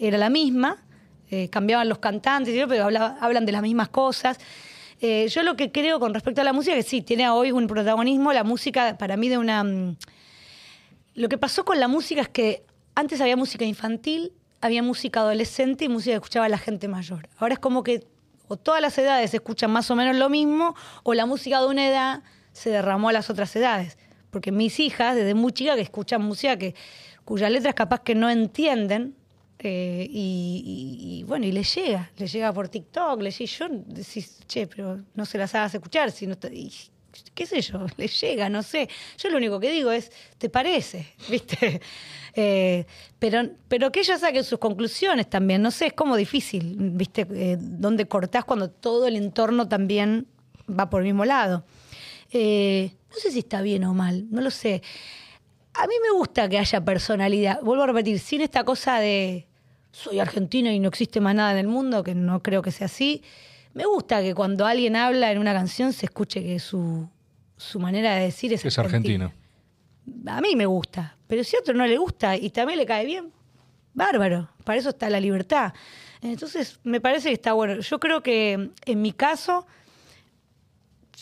era 0.00 0.18
la 0.18 0.30
misma, 0.30 0.84
eh, 1.30 1.48
cambiaban 1.48 1.88
los 1.88 1.98
cantantes, 1.98 2.54
pero 2.68 2.84
hablan 2.84 3.46
de 3.46 3.52
las 3.52 3.62
mismas 3.62 3.88
cosas. 3.88 4.38
Eh, 5.00 5.28
yo 5.28 5.42
lo 5.42 5.56
que 5.56 5.72
creo 5.72 5.98
con 5.98 6.12
respecto 6.12 6.40
a 6.40 6.44
la 6.44 6.52
música, 6.52 6.74
que 6.74 6.82
sí, 6.82 7.00
tiene 7.02 7.28
hoy 7.30 7.52
un 7.52 7.66
protagonismo, 7.66 8.32
la 8.32 8.44
música 8.44 8.96
para 8.98 9.16
mí 9.16 9.28
de 9.28 9.38
una... 9.38 9.64
Mm, 9.64 9.96
lo 11.14 11.28
que 11.28 11.38
pasó 11.38 11.64
con 11.64 11.80
la 11.80 11.88
música 11.88 12.22
es 12.22 12.28
que 12.28 12.64
antes 12.94 13.20
había 13.20 13.36
música 13.36 13.64
infantil, 13.64 14.32
había 14.60 14.82
música 14.82 15.20
adolescente 15.20 15.84
y 15.84 15.88
música 15.88 16.12
que 16.12 16.16
escuchaba 16.16 16.48
la 16.48 16.58
gente 16.58 16.88
mayor. 16.88 17.28
Ahora 17.38 17.54
es 17.54 17.60
como 17.60 17.82
que 17.82 18.06
o 18.50 18.56
todas 18.56 18.82
las 18.82 18.98
edades 18.98 19.32
escuchan 19.32 19.70
más 19.70 19.92
o 19.92 19.96
menos 19.96 20.16
lo 20.16 20.28
mismo, 20.28 20.74
o 21.04 21.14
la 21.14 21.24
música 21.24 21.60
de 21.60 21.68
una 21.68 21.86
edad 21.86 22.22
se 22.52 22.70
derramó 22.70 23.08
a 23.08 23.12
las 23.12 23.30
otras 23.30 23.54
edades. 23.54 23.96
Porque 24.30 24.50
mis 24.50 24.80
hijas, 24.80 25.14
desde 25.14 25.34
muy 25.34 25.52
chicas, 25.52 25.76
que 25.76 25.82
escuchan 25.82 26.22
música 26.22 26.56
que, 26.56 26.74
cuyas 27.24 27.48
letras 27.52 27.74
capaz 27.74 28.00
que 28.00 28.16
no 28.16 28.28
entienden, 28.28 29.14
eh, 29.60 30.04
y, 30.10 31.24
bueno, 31.28 31.46
y 31.46 31.52
les 31.52 31.72
llega, 31.72 32.10
les 32.16 32.32
llega 32.32 32.52
por 32.52 32.68
TikTok, 32.68 33.22
les 33.22 33.38
llega, 33.38 33.52
yo 33.52 33.68
decís, 33.86 34.40
che, 34.48 34.66
pero 34.66 35.00
no 35.14 35.24
se 35.26 35.38
las 35.38 35.54
hagas 35.54 35.74
escuchar, 35.74 36.10
si 36.10 36.26
no 36.26 36.36
qué 37.34 37.46
sé 37.46 37.60
yo, 37.60 37.86
les 37.96 38.20
llega, 38.20 38.48
no 38.48 38.62
sé. 38.62 38.88
Yo 39.18 39.30
lo 39.30 39.36
único 39.36 39.60
que 39.60 39.70
digo 39.70 39.90
es, 39.90 40.10
¿te 40.38 40.48
parece? 40.48 41.14
¿Viste? 41.28 41.80
Eh, 42.34 42.86
pero, 43.18 43.50
pero 43.68 43.90
que 43.90 44.00
ella 44.00 44.18
saque 44.18 44.42
sus 44.44 44.58
conclusiones 44.58 45.28
también, 45.28 45.62
no 45.62 45.70
sé, 45.70 45.86
es 45.86 45.92
como 45.92 46.16
difícil, 46.16 46.76
¿viste? 46.78 47.26
Eh, 47.32 47.56
¿Dónde 47.58 48.06
cortás 48.06 48.44
cuando 48.44 48.70
todo 48.70 49.06
el 49.06 49.16
entorno 49.16 49.68
también 49.68 50.26
va 50.68 50.88
por 50.88 51.02
el 51.02 51.06
mismo 51.06 51.24
lado? 51.24 51.64
Eh, 52.32 52.92
no 53.10 53.16
sé 53.16 53.32
si 53.32 53.40
está 53.40 53.60
bien 53.62 53.84
o 53.84 53.94
mal, 53.94 54.26
no 54.30 54.40
lo 54.40 54.50
sé. 54.50 54.82
A 55.74 55.86
mí 55.86 55.94
me 56.02 56.16
gusta 56.16 56.48
que 56.48 56.58
haya 56.58 56.84
personalidad. 56.84 57.60
Vuelvo 57.62 57.82
a 57.84 57.86
repetir, 57.86 58.18
sin 58.18 58.40
esta 58.40 58.64
cosa 58.64 58.98
de 58.98 59.46
soy 59.92 60.20
argentina 60.20 60.72
y 60.72 60.78
no 60.78 60.88
existe 60.88 61.20
más 61.20 61.34
nada 61.34 61.52
en 61.52 61.58
el 61.58 61.68
mundo, 61.68 62.04
que 62.04 62.14
no 62.14 62.42
creo 62.42 62.62
que 62.62 62.70
sea 62.70 62.86
así. 62.86 63.22
Me 63.72 63.84
gusta 63.86 64.22
que 64.22 64.34
cuando 64.34 64.66
alguien 64.66 64.96
habla 64.96 65.30
en 65.32 65.38
una 65.38 65.52
canción 65.52 65.92
se 65.92 66.06
escuche 66.06 66.42
que 66.42 66.58
su, 66.58 67.08
su 67.60 67.78
manera 67.78 68.14
de 68.14 68.22
decir 68.22 68.52
es, 68.52 68.64
es 68.64 68.78
argentino. 68.78 69.32
A 70.26 70.40
mí 70.40 70.56
me 70.56 70.66
gusta, 70.66 71.16
pero 71.26 71.44
si 71.44 71.56
a 71.56 71.60
otro 71.60 71.74
no 71.74 71.86
le 71.86 71.98
gusta 71.98 72.36
y 72.36 72.50
también 72.50 72.78
le 72.78 72.86
cae 72.86 73.04
bien, 73.04 73.32
bárbaro. 73.92 74.48
Para 74.64 74.78
eso 74.78 74.90
está 74.90 75.10
la 75.10 75.20
libertad. 75.20 75.72
Entonces, 76.22 76.80
me 76.84 77.00
parece 77.00 77.28
que 77.28 77.34
está 77.34 77.52
bueno. 77.52 77.80
Yo 77.80 78.00
creo 78.00 78.22
que 78.22 78.70
en 78.84 79.02
mi 79.02 79.12
caso, 79.12 79.66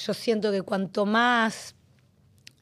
yo 0.04 0.14
siento 0.14 0.52
que 0.52 0.62
cuanto 0.62 1.06
más 1.06 1.74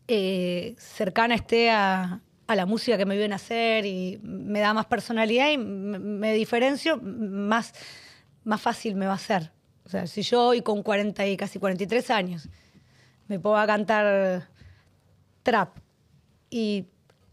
eh, 0.09 0.74
cercana 0.78 1.35
esté 1.35 1.70
a, 1.70 2.20
la 2.48 2.66
música 2.66 2.97
que 2.97 3.05
me 3.05 3.16
viene 3.16 3.35
a 3.35 3.36
hacer 3.36 3.85
y 3.85 4.20
me 4.23 4.61
da 4.61 4.73
más 4.73 4.86
personalidad 4.86 5.51
y 5.51 5.59
me, 5.59 6.32
diferencio, 6.32 6.98
más, 7.03 7.74
más 8.44 8.61
fácil 8.61 8.94
me 8.94 9.07
va 9.07 9.15
a 9.15 9.19
ser. 9.19 9.51
O 9.85 9.89
sea, 9.89 10.07
si 10.07 10.23
yo 10.23 10.47
hoy 10.47 10.62
con 10.62 10.82
40 10.82 11.27
y 11.27 11.36
casi 11.36 11.59
43 11.59 12.11
años 12.11 12.48
me 13.28 13.39
puedo 13.39 13.65
cantar 13.66 14.48
trap 15.43 15.78
y 16.51 16.86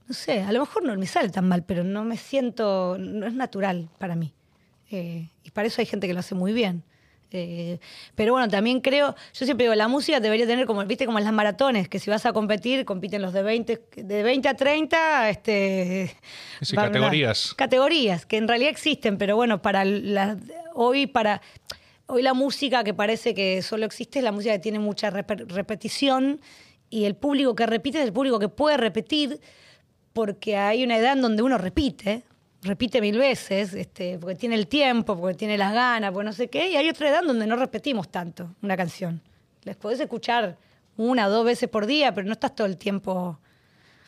no 0.07 0.13
sé, 0.13 0.41
a 0.41 0.51
lo 0.51 0.59
mejor 0.59 0.83
no 0.83 0.95
me 0.95 1.05
sale 1.07 1.29
tan 1.29 1.47
mal, 1.47 1.63
pero 1.63 1.83
no 1.83 2.03
me 2.03 2.17
siento, 2.17 2.97
no 2.99 3.25
es 3.25 3.33
natural 3.33 3.89
para 3.97 4.15
mí. 4.15 4.33
Eh, 4.91 5.29
y 5.43 5.51
para 5.51 5.67
eso 5.67 5.81
hay 5.81 5.85
gente 5.85 6.07
que 6.07 6.13
lo 6.13 6.19
hace 6.19 6.35
muy 6.35 6.53
bien. 6.53 6.83
Eh, 7.31 7.79
pero 8.13 8.33
bueno, 8.33 8.47
también 8.47 8.79
creo, 8.79 9.15
yo 9.33 9.45
siempre 9.45 9.65
digo, 9.65 9.73
la 9.73 9.87
música 9.87 10.19
debería 10.19 10.45
tener 10.45 10.67
como, 10.67 10.85
viste, 10.85 11.07
como 11.07 11.17
en 11.17 11.23
las 11.23 11.33
maratones, 11.33 11.89
que 11.89 11.97
si 11.97 12.11
vas 12.11 12.27
a 12.27 12.33
competir, 12.33 12.85
compiten 12.85 13.23
los 13.23 13.33
de 13.33 13.41
20, 13.41 13.81
de 13.95 14.23
20 14.23 14.49
a 14.49 14.53
30, 14.53 15.29
este... 15.29 16.15
Sí, 16.61 16.75
categorías. 16.75 17.55
Categorías, 17.55 18.27
que 18.27 18.37
en 18.37 18.47
realidad 18.47 18.69
existen, 18.69 19.17
pero 19.17 19.35
bueno, 19.35 19.63
para 19.63 19.83
la, 19.83 20.37
hoy, 20.75 21.07
para 21.07 21.41
Hoy 22.05 22.21
la 22.21 22.33
música 22.33 22.83
que 22.83 22.93
parece 22.93 23.33
que 23.33 23.61
solo 23.61 23.85
existe 23.85 24.19
es 24.19 24.25
la 24.25 24.33
música 24.33 24.53
que 24.53 24.59
tiene 24.59 24.79
mucha 24.79 25.09
repetición 25.09 26.41
y 26.89 27.05
el 27.05 27.15
público 27.15 27.55
que 27.55 27.65
repite 27.65 27.99
es 27.99 28.03
el 28.05 28.11
público 28.11 28.39
que 28.39 28.49
puede 28.49 28.75
repetir 28.75 29.39
porque 30.11 30.57
hay 30.57 30.83
una 30.83 30.97
edad 30.97 31.13
en 31.13 31.21
donde 31.21 31.43
uno 31.43 31.57
repite, 31.57 32.23
repite 32.61 32.99
mil 32.99 33.17
veces, 33.17 33.73
este, 33.73 34.19
porque 34.19 34.35
tiene 34.35 34.55
el 34.55 34.67
tiempo, 34.67 35.17
porque 35.17 35.35
tiene 35.35 35.57
las 35.57 35.73
ganas, 35.73 36.11
porque 36.11 36.25
no 36.25 36.33
sé 36.33 36.49
qué, 36.49 36.69
y 36.69 36.75
hay 36.75 36.89
otra 36.89 37.09
edad 37.09 37.23
donde 37.23 37.47
no 37.47 37.55
repetimos 37.55 38.09
tanto 38.09 38.53
una 38.61 38.75
canción. 38.75 39.21
Les 39.63 39.77
podés 39.77 39.99
escuchar 40.01 40.57
una 40.97 41.27
o 41.27 41.31
dos 41.31 41.45
veces 41.45 41.69
por 41.69 41.85
día, 41.85 42.13
pero 42.13 42.27
no 42.27 42.33
estás 42.33 42.53
todo 42.53 42.67
el 42.67 42.77
tiempo 42.77 43.39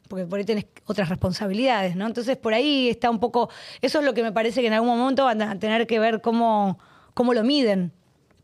porque 0.09 0.25
por 0.25 0.37
ahí 0.37 0.45
tenés 0.45 0.67
otras 0.85 1.09
responsabilidades, 1.09 1.95
¿no? 1.95 2.05
Entonces 2.05 2.37
por 2.37 2.53
ahí 2.53 2.89
está 2.89 3.09
un 3.09 3.19
poco, 3.19 3.49
eso 3.81 3.99
es 3.99 4.05
lo 4.05 4.13
que 4.13 4.21
me 4.21 4.31
parece 4.31 4.61
que 4.61 4.67
en 4.67 4.73
algún 4.73 4.97
momento 4.97 5.23
van 5.23 5.41
a 5.41 5.57
tener 5.57 5.87
que 5.87 5.97
ver 5.97 6.21
cómo 6.21 6.77
cómo 7.15 7.33
lo 7.33 7.43
miden. 7.43 7.91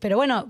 Pero 0.00 0.16
bueno, 0.16 0.48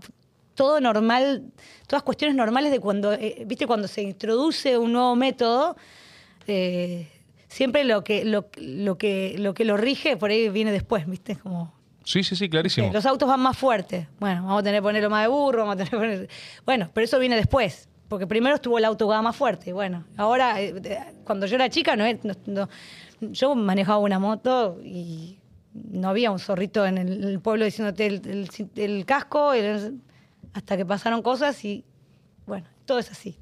todo 0.54 0.80
normal, 0.80 1.52
todas 1.86 2.02
cuestiones 2.02 2.34
normales 2.34 2.70
de 2.70 2.80
cuando, 2.80 3.12
eh, 3.12 3.42
viste, 3.46 3.66
cuando 3.66 3.86
se 3.86 4.00
introduce 4.00 4.78
un 4.78 4.94
nuevo 4.94 5.14
método, 5.14 5.76
eh, 6.46 7.10
siempre 7.48 7.84
lo 7.84 8.02
que, 8.02 8.24
lo, 8.24 8.48
que, 8.96 9.36
lo 9.38 9.52
que 9.52 9.64
lo 9.66 9.76
rige 9.76 10.16
por 10.16 10.30
ahí 10.30 10.48
viene 10.48 10.72
después, 10.72 11.06
viste, 11.06 11.36
como 11.36 11.74
Sí, 12.04 12.24
sí, 12.24 12.34
sí, 12.34 12.48
clarísimo. 12.48 12.90
los 12.92 13.06
autos 13.06 13.28
van 13.28 13.40
más 13.40 13.56
fuertes. 13.56 14.08
Bueno, 14.18 14.42
vamos 14.42 14.60
a 14.60 14.62
tener 14.64 14.80
que 14.80 14.82
ponerlo 14.82 15.10
más 15.10 15.22
de 15.22 15.28
burro, 15.28 15.58
vamos 15.58 15.74
a 15.74 15.76
tener 15.76 15.90
que 15.90 15.96
poner... 15.96 16.28
Bueno, 16.64 16.90
pero 16.92 17.04
eso 17.04 17.18
viene 17.18 17.36
después. 17.36 17.88
Porque 18.08 18.26
primero 18.26 18.56
estuvo 18.56 18.76
el 18.76 18.84
auto 18.84 19.06
más 19.22 19.36
fuerte. 19.36 19.72
Bueno, 19.72 20.04
ahora, 20.16 20.60
eh, 20.60 21.14
cuando 21.24 21.46
yo 21.46 21.54
era 21.54 21.70
chica, 21.70 21.96
no, 21.96 22.04
no, 22.46 22.68
yo 23.20 23.54
manejaba 23.54 23.98
una 23.98 24.18
moto 24.18 24.80
y 24.84 25.38
no 25.74 26.08
había 26.08 26.30
un 26.30 26.38
zorrito 26.38 26.86
en 26.86 26.98
el, 26.98 27.40
pueblo 27.40 27.64
diciéndote 27.64 28.06
el, 28.76 29.04
casco, 29.06 29.52
hasta 30.52 30.76
que 30.76 30.84
pasaron 30.84 31.22
cosas 31.22 31.64
y 31.64 31.84
bueno, 32.46 32.66
todo 32.84 32.98
es 32.98 33.10
así. 33.10 33.38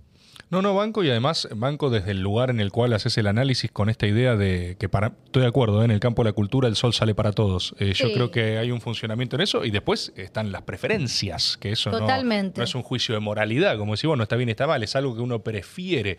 No, 0.51 0.62
no, 0.62 0.74
banco 0.74 1.05
y 1.05 1.11
además 1.11 1.48
banco 1.55 1.90
desde 1.90 2.11
el 2.11 2.23
lugar 2.23 2.51
en 2.51 2.59
el 2.59 2.73
cual 2.73 2.93
haces 2.93 3.16
el 3.19 3.28
análisis 3.28 3.70
con 3.70 3.89
esta 3.89 4.09
idea 4.09 4.35
de 4.35 4.77
que 4.81 4.89
para, 4.89 5.12
estoy 5.24 5.43
de 5.43 5.48
acuerdo, 5.48 5.81
¿eh? 5.81 5.85
en 5.85 5.93
el 5.93 6.01
campo 6.01 6.24
de 6.24 6.31
la 6.31 6.32
cultura 6.32 6.66
el 6.66 6.74
sol 6.74 6.93
sale 6.93 7.15
para 7.15 7.31
todos. 7.31 7.73
Eh, 7.78 7.93
yo 7.94 8.12
creo 8.12 8.32
que 8.32 8.59
hay 8.59 8.73
un 8.73 8.81
funcionamiento 8.81 9.36
en 9.36 9.43
eso 9.43 9.65
y 9.65 9.70
después 9.70 10.12
están 10.16 10.51
las 10.51 10.62
preferencias, 10.62 11.57
que 11.57 11.70
eso 11.70 11.93
no-. 11.93 12.01
No, 12.01 12.62
es 12.65 12.74
un 12.74 12.82
juicio 12.82 13.15
de 13.15 13.20
moralidad, 13.20 13.78
como 13.78 13.93
decir, 13.93 14.09
bueno, 14.09 14.24
está 14.24 14.35
bien, 14.35 14.48
está 14.48 14.66
mal, 14.66 14.82
es 14.82 14.97
algo 14.97 15.15
que 15.15 15.20
uno 15.20 15.39
prefiere. 15.40 16.19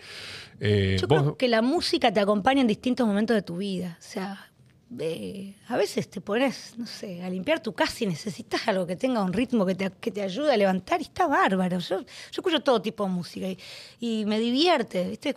Eh, 0.61 0.95
Yo 1.01 1.07
vos- 1.07 1.21
creo 1.21 1.37
que 1.37 1.49
la 1.49 1.61
música 1.61 2.13
te 2.13 2.21
acompaña 2.21 2.61
en 2.61 2.67
distintos 2.67 3.05
momentos 3.05 3.35
de 3.35 3.41
tu 3.41 3.57
vida. 3.57 3.97
O 3.99 4.03
sea, 4.03 4.50
a 5.69 5.77
veces 5.77 6.09
te 6.09 6.19
pones, 6.19 6.73
no 6.77 6.85
sé, 6.85 7.23
a 7.23 7.29
limpiar 7.29 7.61
tu 7.61 7.73
casa 7.73 8.03
y 8.03 8.07
necesitas 8.07 8.67
algo 8.67 8.85
que 8.85 8.97
tenga 8.97 9.23
un 9.23 9.31
ritmo 9.31 9.65
que 9.65 9.75
te, 9.75 9.89
que 9.89 10.11
te 10.11 10.21
ayude 10.21 10.53
a 10.53 10.57
levantar 10.57 10.99
y 10.99 11.05
está 11.05 11.27
bárbaro. 11.27 11.79
Yo, 11.79 12.01
yo 12.01 12.05
escucho 12.31 12.61
todo 12.61 12.81
tipo 12.81 13.05
de 13.05 13.09
música 13.09 13.47
y, 13.47 13.57
y 13.99 14.25
me 14.25 14.37
divierte. 14.39 15.07
¿viste? 15.07 15.33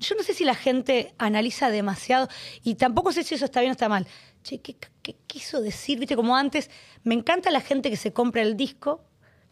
Yo 0.00 0.14
no 0.16 0.22
sé 0.24 0.34
si 0.34 0.44
la 0.44 0.56
gente 0.56 1.14
analiza 1.18 1.70
demasiado 1.70 2.28
y 2.64 2.74
tampoco 2.74 3.12
sé 3.12 3.22
si 3.22 3.36
eso 3.36 3.44
está 3.44 3.60
bien 3.60 3.70
o 3.70 3.72
está 3.72 3.88
mal. 3.88 4.06
Che, 4.42 4.60
¿qué, 4.60 4.76
qué 5.02 5.14
quiso 5.26 5.60
decir? 5.60 6.00
¿Viste? 6.00 6.16
Como 6.16 6.34
antes, 6.34 6.70
me 7.04 7.14
encanta 7.14 7.50
la 7.52 7.60
gente 7.60 7.88
que 7.88 7.96
se 7.96 8.12
compra 8.12 8.42
el 8.42 8.56
disco 8.56 9.04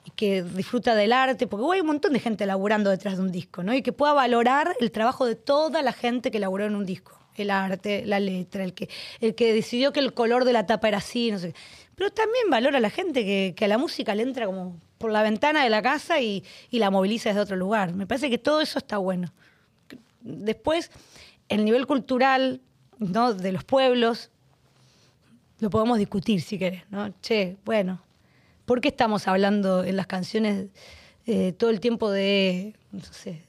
y 0.04 0.10
que 0.10 0.42
disfruta 0.42 0.94
del 0.96 1.12
arte, 1.12 1.46
porque 1.46 1.66
hay 1.72 1.82
un 1.82 1.86
montón 1.86 2.14
de 2.14 2.20
gente 2.20 2.46
laburando 2.46 2.90
detrás 2.90 3.18
de 3.18 3.22
un 3.22 3.30
disco, 3.30 3.62
¿no? 3.62 3.74
Y 3.74 3.82
que 3.82 3.92
pueda 3.92 4.14
valorar 4.14 4.74
el 4.80 4.90
trabajo 4.90 5.26
de 5.26 5.34
toda 5.34 5.82
la 5.82 5.92
gente 5.92 6.30
que 6.30 6.38
laburó 6.38 6.64
en 6.64 6.74
un 6.74 6.86
disco. 6.86 7.17
El 7.42 7.50
arte, 7.50 8.04
la 8.04 8.20
letra, 8.20 8.64
el 8.64 8.74
que, 8.74 8.88
el 9.20 9.34
que 9.34 9.52
decidió 9.52 9.92
que 9.92 10.00
el 10.00 10.14
color 10.14 10.44
de 10.44 10.52
la 10.52 10.66
tapa 10.66 10.88
era 10.88 10.98
así, 10.98 11.30
no 11.30 11.38
sé. 11.38 11.54
Pero 11.94 12.10
también 12.10 12.50
valora 12.50 12.78
a 12.78 12.80
la 12.80 12.90
gente 12.90 13.24
que, 13.24 13.54
que 13.56 13.64
a 13.64 13.68
la 13.68 13.78
música 13.78 14.14
le 14.14 14.22
entra 14.22 14.46
como 14.46 14.80
por 14.98 15.10
la 15.10 15.22
ventana 15.22 15.64
de 15.64 15.70
la 15.70 15.82
casa 15.82 16.20
y, 16.20 16.44
y 16.70 16.78
la 16.78 16.90
moviliza 16.90 17.30
desde 17.30 17.40
otro 17.40 17.56
lugar. 17.56 17.94
Me 17.94 18.06
parece 18.06 18.30
que 18.30 18.38
todo 18.38 18.60
eso 18.60 18.78
está 18.78 18.98
bueno. 18.98 19.32
Después, 20.20 20.90
el 21.48 21.64
nivel 21.64 21.86
cultural 21.86 22.60
¿no? 22.98 23.34
de 23.34 23.52
los 23.52 23.64
pueblos, 23.64 24.30
lo 25.60 25.70
podemos 25.70 25.98
discutir 25.98 26.40
si 26.40 26.58
querés, 26.58 26.82
¿no? 26.90 27.12
Che, 27.20 27.56
bueno, 27.64 28.00
¿por 28.64 28.80
qué 28.80 28.88
estamos 28.88 29.26
hablando 29.26 29.84
en 29.84 29.96
las 29.96 30.06
canciones 30.06 30.66
eh, 31.30 31.52
todo 31.52 31.68
el 31.68 31.78
tiempo 31.78 32.10
de, 32.10 32.74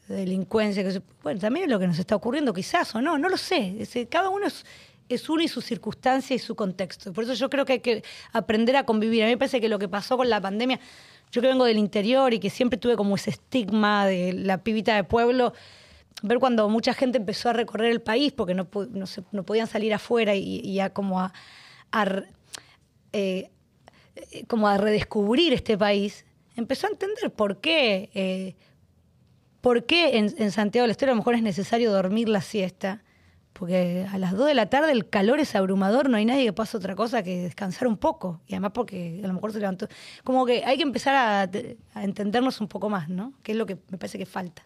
delincuencia? 0.10 0.84
Que 0.84 1.02
bueno, 1.24 1.40
también 1.40 1.64
es 1.66 1.72
lo 1.72 1.80
que 1.80 1.88
nos 1.88 1.98
está 1.98 2.16
ocurriendo 2.16 2.54
quizás 2.54 2.94
o 2.94 3.02
no, 3.02 3.18
no 3.18 3.30
lo 3.30 3.38
sé. 3.38 3.78
Eh, 3.94 4.08
cada 4.08 4.30
uno 4.30 4.48
es, 4.48 4.66
es 5.08 5.30
uno 5.30 5.42
y 5.42 5.48
su 5.48 5.62
circunstancia 5.62 6.36
y 6.36 6.40
su 6.40 6.56
contexto. 6.56 7.14
Por 7.14 7.24
eso 7.24 7.34
yo 7.36 7.50
creo 7.50 7.64
que 7.64 7.74
hay 7.74 7.80
que 7.80 8.04
aprender 8.34 8.76
a 8.76 8.86
convivir. 8.86 9.24
A 9.24 9.28
mí 9.28 9.32
me 9.32 9.38
parece 9.38 9.62
que 9.62 9.70
lo 9.70 9.80
que 9.80 9.88
pasó 9.88 10.18
con 10.18 10.30
la 10.30 10.42
pandemia, 10.42 10.78
yo 11.32 11.42
que 11.42 11.48
vengo 11.48 11.64
del 11.64 11.78
interior 11.78 12.34
y 12.34 12.40
que 12.40 12.50
siempre 12.50 12.78
tuve 12.78 12.96
como 12.98 13.16
ese 13.16 13.30
estigma 13.30 14.06
de 14.06 14.34
la 14.34 14.58
pibita 14.62 14.96
de 14.96 15.06
pueblo, 15.06 15.54
ver 16.22 16.40
cuando 16.40 16.68
mucha 16.68 16.94
gente 16.94 17.18
empezó 17.18 17.50
a 17.50 17.54
recorrer 17.54 17.92
el 17.92 18.02
país 18.02 18.34
porque 18.34 18.54
no, 18.54 18.68
no, 18.92 19.08
se- 19.08 19.24
no 19.32 19.44
podían 19.44 19.68
salir 19.68 19.94
afuera 19.94 20.36
y, 20.36 20.60
y 20.60 20.82
a 20.82 20.90
como 20.92 21.22
a, 21.22 21.32
eh, 23.14 23.50
como 24.48 24.68
a 24.68 24.78
redescubrir 24.78 25.54
este 25.54 25.78
país, 25.78 26.26
empezó 26.60 26.88
a 26.88 26.92
entender 26.92 27.32
por 27.32 27.60
qué, 27.60 28.10
eh, 28.14 28.56
por 29.62 29.86
qué 29.86 30.18
en, 30.18 30.34
en 30.38 30.52
Santiago 30.52 30.84
del 30.84 30.92
Estero 30.92 31.12
a 31.12 31.16
lo 31.16 31.20
mejor 31.22 31.36
es 31.36 31.42
necesario 31.42 31.92
dormir 31.92 32.30
la 32.30 32.42
siesta, 32.42 33.04
porque 33.54 34.06
a 34.10 34.18
las 34.18 34.34
2 34.34 34.48
de 34.48 34.54
la 34.54 34.68
tarde 34.70 34.92
el 34.92 35.10
calor 35.10 35.40
es 35.40 35.54
abrumador, 35.56 36.10
no 36.10 36.18
hay 36.18 36.26
nadie 36.26 36.46
que 36.46 36.54
pase 36.54 36.78
otra 36.78 36.96
cosa 36.96 37.24
que 37.24 37.42
descansar 37.42 37.88
un 37.88 37.98
poco, 37.98 38.42
y 38.48 38.54
además 38.54 38.72
porque 38.74 39.20
a 39.24 39.28
lo 39.28 39.34
mejor 39.34 39.52
se 39.52 39.60
levantó. 39.60 39.88
Como 40.24 40.46
que 40.46 40.64
hay 40.64 40.78
que 40.78 40.84
empezar 40.84 41.16
a, 41.16 41.50
a 41.94 42.04
entendernos 42.04 42.62
un 42.62 42.68
poco 42.68 42.90
más, 42.90 43.10
¿no? 43.10 43.34
Que 43.44 43.52
es 43.54 43.58
lo 43.58 43.66
que 43.66 43.78
me 43.90 43.98
parece 43.98 44.18
que 44.18 44.26
falta. 44.26 44.64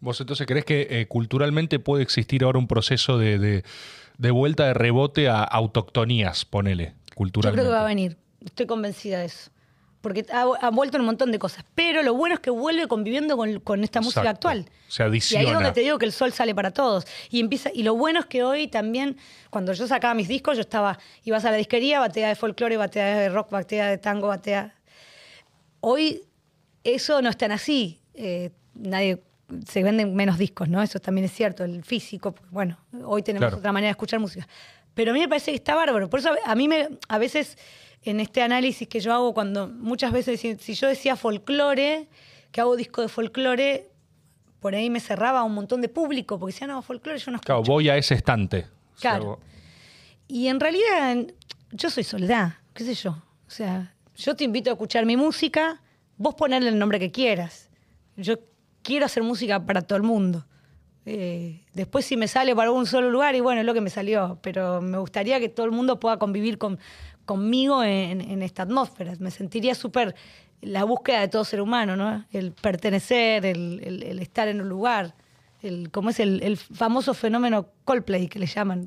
¿Vos 0.00 0.18
entonces 0.20 0.46
crees 0.46 0.64
que 0.64 0.86
eh, 0.88 1.06
culturalmente 1.06 1.78
puede 1.78 2.02
existir 2.02 2.44
ahora 2.44 2.58
un 2.58 2.66
proceso 2.68 3.18
de, 3.18 3.38
de- 3.38 3.64
de 4.16 4.30
vuelta 4.30 4.66
de 4.66 4.74
rebote 4.74 5.28
a 5.28 5.42
autoctonías, 5.42 6.44
ponele, 6.44 6.94
Yo 7.08 7.14
culturalmente? 7.16 7.60
creo 7.62 7.72
que 7.72 7.76
va 7.76 7.82
a 7.82 7.86
venir, 7.86 8.16
estoy 8.44 8.64
convencida 8.66 9.18
de 9.18 9.24
eso. 9.26 9.50
Porque 10.04 10.26
ha, 10.32 10.42
ha 10.60 10.70
vuelto 10.70 10.98
en 10.98 11.00
un 11.00 11.06
montón 11.06 11.32
de 11.32 11.38
cosas. 11.38 11.64
Pero 11.74 12.02
lo 12.02 12.12
bueno 12.14 12.34
es 12.34 12.40
que 12.40 12.50
vuelve 12.50 12.86
conviviendo 12.86 13.36
con, 13.38 13.58
con 13.60 13.82
esta 13.82 14.00
música 14.02 14.28
actual. 14.28 14.66
Se 14.86 15.02
Y 15.02 15.06
adiciona. 15.06 15.40
ahí 15.40 15.46
es 15.48 15.54
donde 15.54 15.72
te 15.72 15.80
digo 15.80 15.98
que 15.98 16.04
el 16.04 16.12
sol 16.12 16.30
sale 16.32 16.54
para 16.54 16.70
todos. 16.72 17.06
Y 17.30 17.40
empieza, 17.40 17.70
y 17.72 17.82
lo 17.84 17.94
bueno 17.94 18.20
es 18.20 18.26
que 18.26 18.42
hoy 18.44 18.68
también, 18.68 19.16
cuando 19.50 19.72
yo 19.72 19.86
sacaba 19.86 20.12
mis 20.12 20.28
discos, 20.28 20.56
yo 20.56 20.60
estaba, 20.60 20.98
ibas 21.24 21.44
a 21.46 21.50
la 21.50 21.56
disquería, 21.56 22.00
batea 22.00 22.28
de 22.28 22.34
folclore, 22.34 22.76
batea 22.76 23.18
de 23.18 23.28
rock, 23.30 23.50
batea 23.50 23.88
de 23.88 23.96
tango, 23.98 24.28
batea. 24.28 24.74
Hoy 25.80 26.22
eso 26.84 27.22
no 27.22 27.28
es 27.30 27.36
tan 27.36 27.52
así. 27.52 28.00
Eh, 28.14 28.50
nadie 28.74 29.22
se 29.66 29.82
venden 29.82 30.14
menos 30.14 30.38
discos, 30.38 30.68
¿no? 30.68 30.82
Eso 30.82 31.00
también 31.00 31.24
es 31.24 31.32
cierto, 31.32 31.64
el 31.64 31.82
físico, 31.84 32.34
bueno, 32.50 32.78
hoy 33.04 33.22
tenemos 33.22 33.46
Claro. 33.46 33.56
otra 33.58 33.72
manera 33.72 33.88
de 33.88 33.92
escuchar 33.92 34.20
música. 34.20 34.46
Pero 34.94 35.10
a 35.10 35.14
mí 35.14 35.20
me 35.20 35.28
parece 35.28 35.50
que 35.50 35.56
está 35.56 35.74
bárbaro. 35.74 36.08
Por 36.08 36.20
eso 36.20 36.30
a- 36.30 36.50
a 36.52 36.54
mí 36.54 36.68
me, 36.68 36.88
a 37.08 37.18
veces 37.18 37.58
en 38.04 38.20
este 38.20 38.42
análisis 38.42 38.86
que 38.86 39.00
yo 39.00 39.12
hago, 39.12 39.34
cuando 39.34 39.68
muchas 39.68 40.12
veces, 40.12 40.40
si, 40.40 40.56
si 40.56 40.74
yo 40.74 40.88
decía 40.88 41.16
folclore, 41.16 42.08
que 42.52 42.60
hago 42.60 42.76
disco 42.76 43.02
de 43.02 43.08
folclore, 43.08 43.90
por 44.60 44.74
ahí 44.74 44.88
me 44.90 45.00
cerraba 45.00 45.42
un 45.42 45.54
montón 45.54 45.80
de 45.80 45.88
público, 45.88 46.38
porque 46.38 46.52
decía, 46.52 46.66
no, 46.66 46.80
folclore 46.82 47.18
yo 47.18 47.30
no 47.30 47.36
escucho. 47.36 47.46
Claro, 47.46 47.62
voy 47.62 47.88
a 47.88 47.96
ese 47.96 48.14
estante. 48.14 48.66
Claro. 49.00 49.40
Y 50.28 50.48
en 50.48 50.60
realidad 50.60 51.16
yo 51.70 51.90
soy 51.90 52.04
soledad, 52.04 52.54
qué 52.72 52.84
sé 52.84 52.94
yo. 52.94 53.10
O 53.46 53.50
sea, 53.50 53.94
yo 54.16 54.36
te 54.36 54.44
invito 54.44 54.70
a 54.70 54.74
escuchar 54.74 55.04
mi 55.06 55.16
música, 55.16 55.82
vos 56.16 56.34
ponerle 56.34 56.68
el 56.68 56.78
nombre 56.78 56.98
que 56.98 57.10
quieras. 57.10 57.70
Yo 58.16 58.36
quiero 58.82 59.06
hacer 59.06 59.22
música 59.22 59.64
para 59.64 59.82
todo 59.82 59.96
el 59.96 60.02
mundo. 60.02 60.46
Eh, 61.06 61.60
después 61.74 62.06
si 62.06 62.16
me 62.16 62.28
sale 62.28 62.54
para 62.56 62.70
un 62.70 62.86
solo 62.86 63.10
lugar, 63.10 63.34
y 63.34 63.40
bueno, 63.40 63.60
es 63.60 63.66
lo 63.66 63.74
que 63.74 63.80
me 63.80 63.90
salió, 63.90 64.38
pero 64.40 64.80
me 64.80 64.96
gustaría 64.98 65.38
que 65.40 65.48
todo 65.48 65.66
el 65.66 65.72
mundo 65.72 66.00
pueda 66.00 66.18
convivir 66.18 66.56
con, 66.56 66.78
conmigo 67.24 67.82
en, 67.82 68.42
esta 68.42 68.62
atmósfera. 68.62 69.14
Me 69.18 69.30
sentiría 69.30 69.74
súper 69.74 70.14
la 70.60 70.84
búsqueda 70.84 71.20
de 71.20 71.28
todo 71.28 71.44
ser 71.44 71.60
humano, 71.60 71.96
¿no? 71.96 72.24
El 72.32 72.52
pertenecer, 72.52 73.44
el, 73.44 74.18
estar 74.20 74.48
en 74.48 74.60
un 74.60 74.68
lugar, 74.68 75.14
el, 75.62 75.90
como 75.90 76.10
es 76.10 76.20
el, 76.20 76.42
el 76.42 76.56
famoso 76.56 77.14
fenómeno 77.14 77.68
Coldplay 77.84 78.28
que 78.28 78.38
le 78.38 78.46
llaman. 78.46 78.86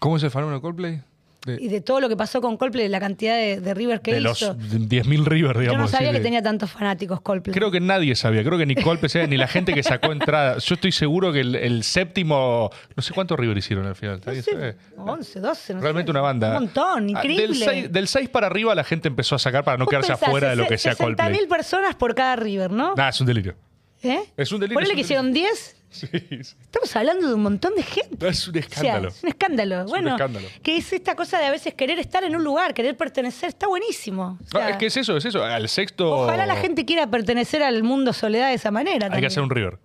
¿Cómo 0.00 0.16
es 0.16 0.22
el 0.22 0.30
fenómeno 0.30 0.60
Coldplay? 0.60 1.02
De, 1.46 1.56
Y 1.60 1.68
de 1.68 1.80
todo 1.80 2.00
lo 2.00 2.08
que 2.08 2.16
pasó 2.16 2.40
con 2.42 2.56
Coldplay, 2.58 2.88
la 2.88 3.00
cantidad 3.00 3.34
de, 3.34 3.60
de 3.60 3.72
River 3.74 4.00
que 4.02 4.12
de 4.14 4.20
los 4.20 4.42
hizo. 4.42 4.54
10.000 4.56 5.24
River, 5.24 5.58
digamos. 5.58 5.78
Yo 5.78 5.78
no 5.78 5.88
sabía 5.88 6.12
que 6.12 6.20
tenía 6.20 6.42
tantos 6.42 6.70
fanáticos 6.70 7.20
Coldplay. 7.22 7.54
Creo 7.54 7.70
que 7.70 7.80
nadie 7.80 8.14
sabía, 8.14 8.44
creo 8.44 8.58
que 8.58 8.66
ni 8.66 8.74
Coldplay, 8.74 9.26
ni 9.26 9.36
la 9.38 9.48
gente 9.48 9.72
que 9.72 9.82
sacó 9.82 10.12
entrada. 10.12 10.58
Yo 10.58 10.74
estoy 10.74 10.92
seguro 10.92 11.32
que 11.32 11.40
el, 11.40 11.54
el 11.54 11.82
séptimo, 11.82 12.70
no 12.94 13.02
sé 13.02 13.14
cuántos 13.14 13.38
River 13.38 13.56
hicieron 13.56 13.86
al 13.86 13.96
final. 13.96 14.20
No 14.24 14.24
¿alguien 14.26 14.44
sé, 14.44 14.52
sabe? 14.52 14.76
11, 14.98 15.40
12, 15.40 15.74
no 15.74 15.80
Realmente 15.80 16.08
sé. 16.08 16.10
una 16.10 16.20
banda. 16.20 16.48
Un 16.48 16.54
montón, 16.64 17.04
Ah, 17.06 17.10
increíble. 17.10 17.88
Del 17.88 18.06
6, 18.08 18.28
para 18.28 18.46
arriba 18.48 18.74
la 18.74 18.84
gente 18.84 19.08
empezó 19.08 19.34
a 19.36 19.38
sacar 19.38 19.64
para 19.64 19.78
no 19.78 19.86
quedarse 19.86 20.12
pensás, 20.12 20.28
afuera 20.28 20.50
de 20.50 20.56
lo 20.56 20.66
que 20.66 20.76
sea 20.78 20.92
60.000 20.92 20.96
Coldplay. 21.16 21.46
personas 21.48 21.94
por 21.94 22.14
cada 22.14 22.36
River, 22.36 22.70
¿no? 22.70 22.94
Nah, 22.96 23.08
es 23.08 23.20
un 23.20 23.26
delirio. 23.26 23.54
¿Eh? 24.02 24.20
es 24.36 24.50
un 24.52 24.62
es 24.62 24.70
un 24.70 24.94
que 24.94 25.00
hicieron 25.00 25.32
10. 25.32 25.76
Sí, 25.90 26.06
sí. 26.12 26.36
Estamos 26.40 26.94
hablando 26.96 27.26
de 27.28 27.34
un 27.34 27.42
montón 27.42 27.74
de 27.74 27.82
gente. 27.82 28.28
Es 28.28 28.46
un 28.46 28.56
O 28.56 28.60
sea, 28.62 28.62
escándalo. 28.62 29.08
es 29.08 29.22
un 29.24 29.28
escándalo. 29.28 29.84
bueno, 29.86 30.10
escándalo. 30.10 30.46
que 30.62 30.76
es 30.76 30.92
esta 30.92 31.16
cosa 31.16 31.38
de 31.38 31.46
a 31.46 31.50
veces 31.50 31.74
querer 31.74 31.98
estar 31.98 32.22
en 32.24 32.36
un 32.36 32.44
lugar, 32.44 32.72
querer 32.74 32.96
pertenecer, 32.96 33.48
está 33.48 33.66
buenísimo. 33.66 34.38
O 34.42 34.46
sea, 34.46 34.60
No, 34.62 34.68
es 34.68 34.76
que 34.76 34.86
es 34.86 34.96
eso, 34.96 35.16
es 35.16 35.24
eso. 35.24 35.42
Al 35.44 35.68
sexto. 35.68 36.08
Ojalá 36.10 36.46
la 36.46 36.56
gente 36.56 36.84
quiera 36.84 37.08
pertenecer 37.08 37.62
al 37.62 37.82
mundo 37.82 38.12
soledad 38.12 38.48
de 38.48 38.54
esa 38.54 38.70
manera. 38.70 38.94
Hay 39.06 39.10
también. 39.10 39.20
que 39.22 39.26
hacer 39.26 39.42
un 39.42 39.50
River. 39.50 39.78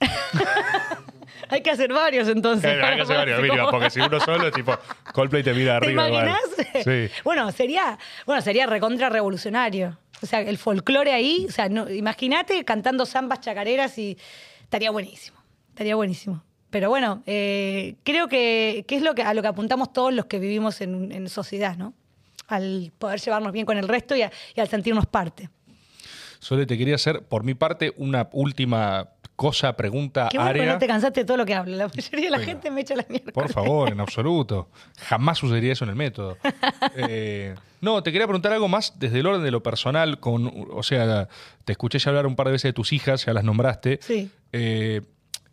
Hay 1.50 1.62
que 1.62 1.70
hacer 1.70 1.90
varios 1.92 2.28
entonces. 2.28 2.70
Hay 2.82 2.96
que 2.96 3.02
hacer 3.02 3.16
varios, 3.16 3.40
mínimo, 3.40 3.70
porque 3.70 3.88
si 3.88 4.00
uno 4.00 4.20
solo, 4.20 4.50
tipo, 4.50 4.76
Coldplay 5.14 5.42
te 5.42 5.54
mira 5.54 5.80
¿Te 5.80 5.86
arriba. 5.86 6.08
imaginas? 6.10 6.40
Sí. 6.84 7.08
Bueno, 7.24 7.50
sería, 7.52 7.98
bueno, 8.26 8.42
sería 8.42 8.66
recontra 8.66 9.08
revolucionario. 9.08 9.96
O 10.22 10.26
sea, 10.26 10.40
el 10.40 10.58
folclore 10.58 11.12
ahí, 11.12 11.46
o 11.48 11.52
sea, 11.52 11.68
no, 11.68 11.88
imagínate 11.88 12.64
cantando 12.64 13.06
zambas 13.06 13.40
chacareras 13.40 13.96
y 13.98 14.18
estaría 14.62 14.90
buenísimo. 14.90 15.38
Estaría 15.70 15.94
buenísimo. 15.94 16.42
Pero 16.70 16.90
bueno, 16.90 17.22
eh, 17.26 17.96
creo 18.04 18.28
que, 18.28 18.84
que 18.86 18.96
es 18.96 19.02
lo 19.02 19.14
que, 19.14 19.22
a 19.22 19.32
lo 19.32 19.42
que 19.42 19.48
apuntamos 19.48 19.92
todos 19.92 20.12
los 20.12 20.26
que 20.26 20.38
vivimos 20.38 20.80
en, 20.80 21.28
sociedad, 21.28 21.76
¿no? 21.76 21.94
Al 22.46 22.92
poder 22.98 23.20
llevarnos 23.20 23.52
bien 23.52 23.64
con 23.64 23.78
el 23.78 23.88
resto 23.88 24.16
y, 24.16 24.20
y 24.20 24.60
al 24.60 24.68
sentirnos 24.68 25.06
parte. 25.06 25.48
Sole, 26.40 26.66
te 26.66 26.76
quería 26.76 26.94
hacer, 26.94 27.22
por 27.22 27.42
mi 27.42 27.54
parte, 27.54 27.92
una 27.96 28.28
última 28.32 29.08
cosa, 29.38 29.76
pregunta, 29.76 30.28
Qué 30.32 30.36
bueno 30.36 30.50
área. 30.50 30.72
no 30.72 30.78
te 30.78 30.88
cansaste 30.88 31.20
de 31.20 31.24
todo 31.24 31.36
lo 31.36 31.46
que 31.46 31.54
hablo. 31.54 31.76
La 31.76 31.86
mayoría 31.86 32.24
de 32.24 32.30
la 32.30 32.40
gente 32.40 32.72
me 32.72 32.80
echa 32.80 32.96
la 32.96 33.06
mierda. 33.08 33.30
Por 33.30 33.48
favor, 33.52 33.92
en 33.92 34.00
absoluto. 34.00 34.68
Jamás 34.98 35.38
sucedería 35.38 35.74
eso 35.74 35.84
en 35.84 35.90
el 35.90 35.96
método. 35.96 36.36
Eh, 36.96 37.54
no, 37.80 38.02
te 38.02 38.10
quería 38.10 38.26
preguntar 38.26 38.52
algo 38.52 38.66
más 38.66 38.98
desde 38.98 39.20
el 39.20 39.26
orden 39.26 39.44
de 39.44 39.52
lo 39.52 39.62
personal. 39.62 40.18
Con, 40.18 40.66
o 40.72 40.82
sea, 40.82 41.28
te 41.64 41.72
escuché 41.72 42.00
ya 42.00 42.10
hablar 42.10 42.26
un 42.26 42.34
par 42.34 42.46
de 42.46 42.52
veces 42.52 42.70
de 42.70 42.72
tus 42.72 42.92
hijas, 42.92 43.26
ya 43.26 43.32
las 43.32 43.44
nombraste. 43.44 44.00
Sí. 44.02 44.28
Eh, 44.52 45.02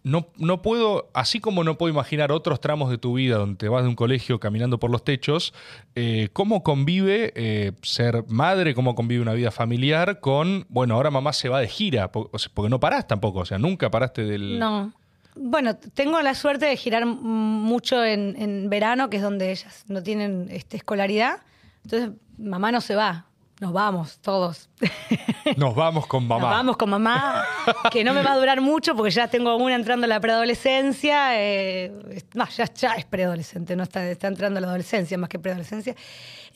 no, 0.06 0.28
no 0.38 0.62
puedo, 0.62 1.10
así 1.16 1.40
como 1.40 1.64
no 1.64 1.80
puedo 1.80 1.92
imaginar 1.92 2.32
otros 2.32 2.62
tramos 2.62 2.92
de 2.92 3.00
tu 3.00 3.16
vida 3.16 3.38
donde 3.38 3.58
te 3.58 3.70
vas 3.70 3.82
de 3.82 3.90
un 3.90 3.96
colegio 3.96 4.40
caminando 4.40 4.80
por 4.80 4.92
los 4.92 5.04
techos, 5.04 5.52
eh, 5.96 6.30
¿cómo 6.32 6.62
convive 6.62 7.34
eh, 7.36 7.72
ser 7.82 8.24
madre, 8.28 8.76
cómo 8.76 8.94
convive 8.94 9.24
una 9.24 9.34
vida 9.34 9.50
familiar 9.50 10.20
con, 10.20 10.68
bueno, 10.70 10.94
ahora 10.94 11.10
mamá 11.10 11.34
se 11.34 11.50
va 11.50 11.60
de 11.60 11.68
gira, 11.68 12.12
porque 12.12 12.70
no 12.70 12.80
parás 12.80 13.08
tampoco, 13.08 13.40
o 13.40 13.46
sea, 13.46 13.58
nunca 13.58 13.90
paraste 13.90 14.26
del... 14.26 14.60
No. 14.60 14.94
Bueno, 15.36 15.76
tengo 15.76 16.22
la 16.22 16.36
suerte 16.36 16.68
de 16.68 16.78
girar 16.78 17.08
mucho 17.08 18.06
en, 18.06 18.36
en 18.38 18.70
verano, 18.70 19.10
que 19.10 19.18
es 19.18 19.24
donde 19.24 19.52
ellas 19.52 19.86
no 19.88 20.04
tienen 20.04 20.48
este, 20.52 20.78
escolaridad. 20.78 21.40
Entonces, 21.84 22.12
mamá 22.38 22.72
no 22.72 22.80
se 22.80 22.96
va. 22.96 23.26
Nos 23.62 23.72
vamos 23.72 24.18
todos. 24.20 24.70
Nos 25.58 25.76
vamos 25.76 26.08
con 26.08 26.28
mamá. 26.28 26.42
Nos 26.42 26.50
vamos 26.50 26.78
con 26.78 26.90
mamá, 26.90 27.46
que 27.90 28.04
no 28.04 28.14
me 28.14 28.22
va 28.22 28.34
a 28.34 28.38
durar 28.38 28.60
mucho 28.60 28.96
porque 28.96 29.12
ya 29.12 29.30
tengo 29.30 29.56
una 29.56 29.76
entrando 29.76 30.06
a 30.06 30.08
la 30.10 30.20
preadolescencia. 30.20 31.42
eh, 31.42 32.24
no, 32.34 32.48
ya, 32.50 32.66
ya 32.74 32.94
es 32.96 33.06
preadolescente, 33.06 33.76
no 33.78 33.84
está, 33.84 34.10
está 34.10 34.28
entrando 34.28 34.58
a 34.58 34.62
la 34.62 34.68
adolescencia 34.68 35.18
más 35.18 35.30
que 35.30 35.40
preadolescencia. 35.40 35.96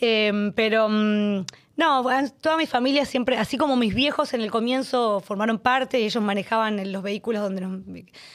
Eh, 0.02 0.52
pero 0.56 0.90
mm, 0.90 1.46
no, 1.80 2.06
toda 2.42 2.58
mi 2.58 2.66
familia 2.66 3.06
siempre, 3.06 3.38
así 3.38 3.58
como 3.58 3.76
mis 3.78 3.96
viejos 3.96 4.34
en 4.34 4.42
el 4.42 4.52
comienzo 4.52 5.22
formaron 5.22 5.58
parte 5.60 6.00
y 6.00 6.04
ellos 6.04 6.22
manejaban 6.22 6.92
los 6.92 7.02
vehículos 7.02 7.42
donde 7.42 7.62
nos- 7.62 7.82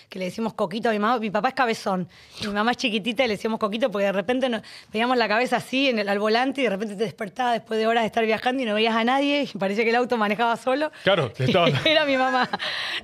que 0.08 0.18
le 0.18 0.24
decimos 0.24 0.54
coquito 0.54 0.88
a 0.88 0.92
mi 0.92 0.98
mamá. 0.98 1.18
Mi 1.18 1.30
papá 1.30 1.48
es 1.48 1.54
cabezón, 1.54 2.08
y 2.42 2.46
mi 2.46 2.54
mamá 2.54 2.70
es 2.72 2.78
chiquitita 2.78 3.24
y 3.24 3.28
le 3.28 3.34
decíamos 3.34 3.60
coquito 3.60 3.90
porque 3.90 4.06
de 4.06 4.12
repente 4.12 4.48
nos, 4.48 4.62
veíamos 4.92 5.16
la 5.16 5.28
cabeza 5.28 5.56
así 5.56 5.88
en 5.88 5.98
el, 5.98 6.08
al 6.08 6.18
volante 6.18 6.62
y 6.62 6.64
de 6.64 6.70
repente 6.70 6.96
te 6.96 7.04
despertaba 7.04 7.52
después 7.52 7.78
de 7.78 7.86
horas 7.86 8.02
de 8.02 8.06
estar 8.06 8.24
viajando 8.24 8.62
y 8.62 8.66
no 8.66 8.74
veías 8.74 8.96
a 8.96 9.04
nadie 9.04 9.42
y 9.52 9.58
parecía 9.58 9.84
que 9.84 9.90
el 9.90 9.96
auto 9.96 10.16
manejaba 10.16 10.56
solo. 10.56 10.90
Claro, 11.02 11.30
estaba- 11.38 11.68
Era 11.84 12.04
mi 12.06 12.16
mamá. 12.16 12.48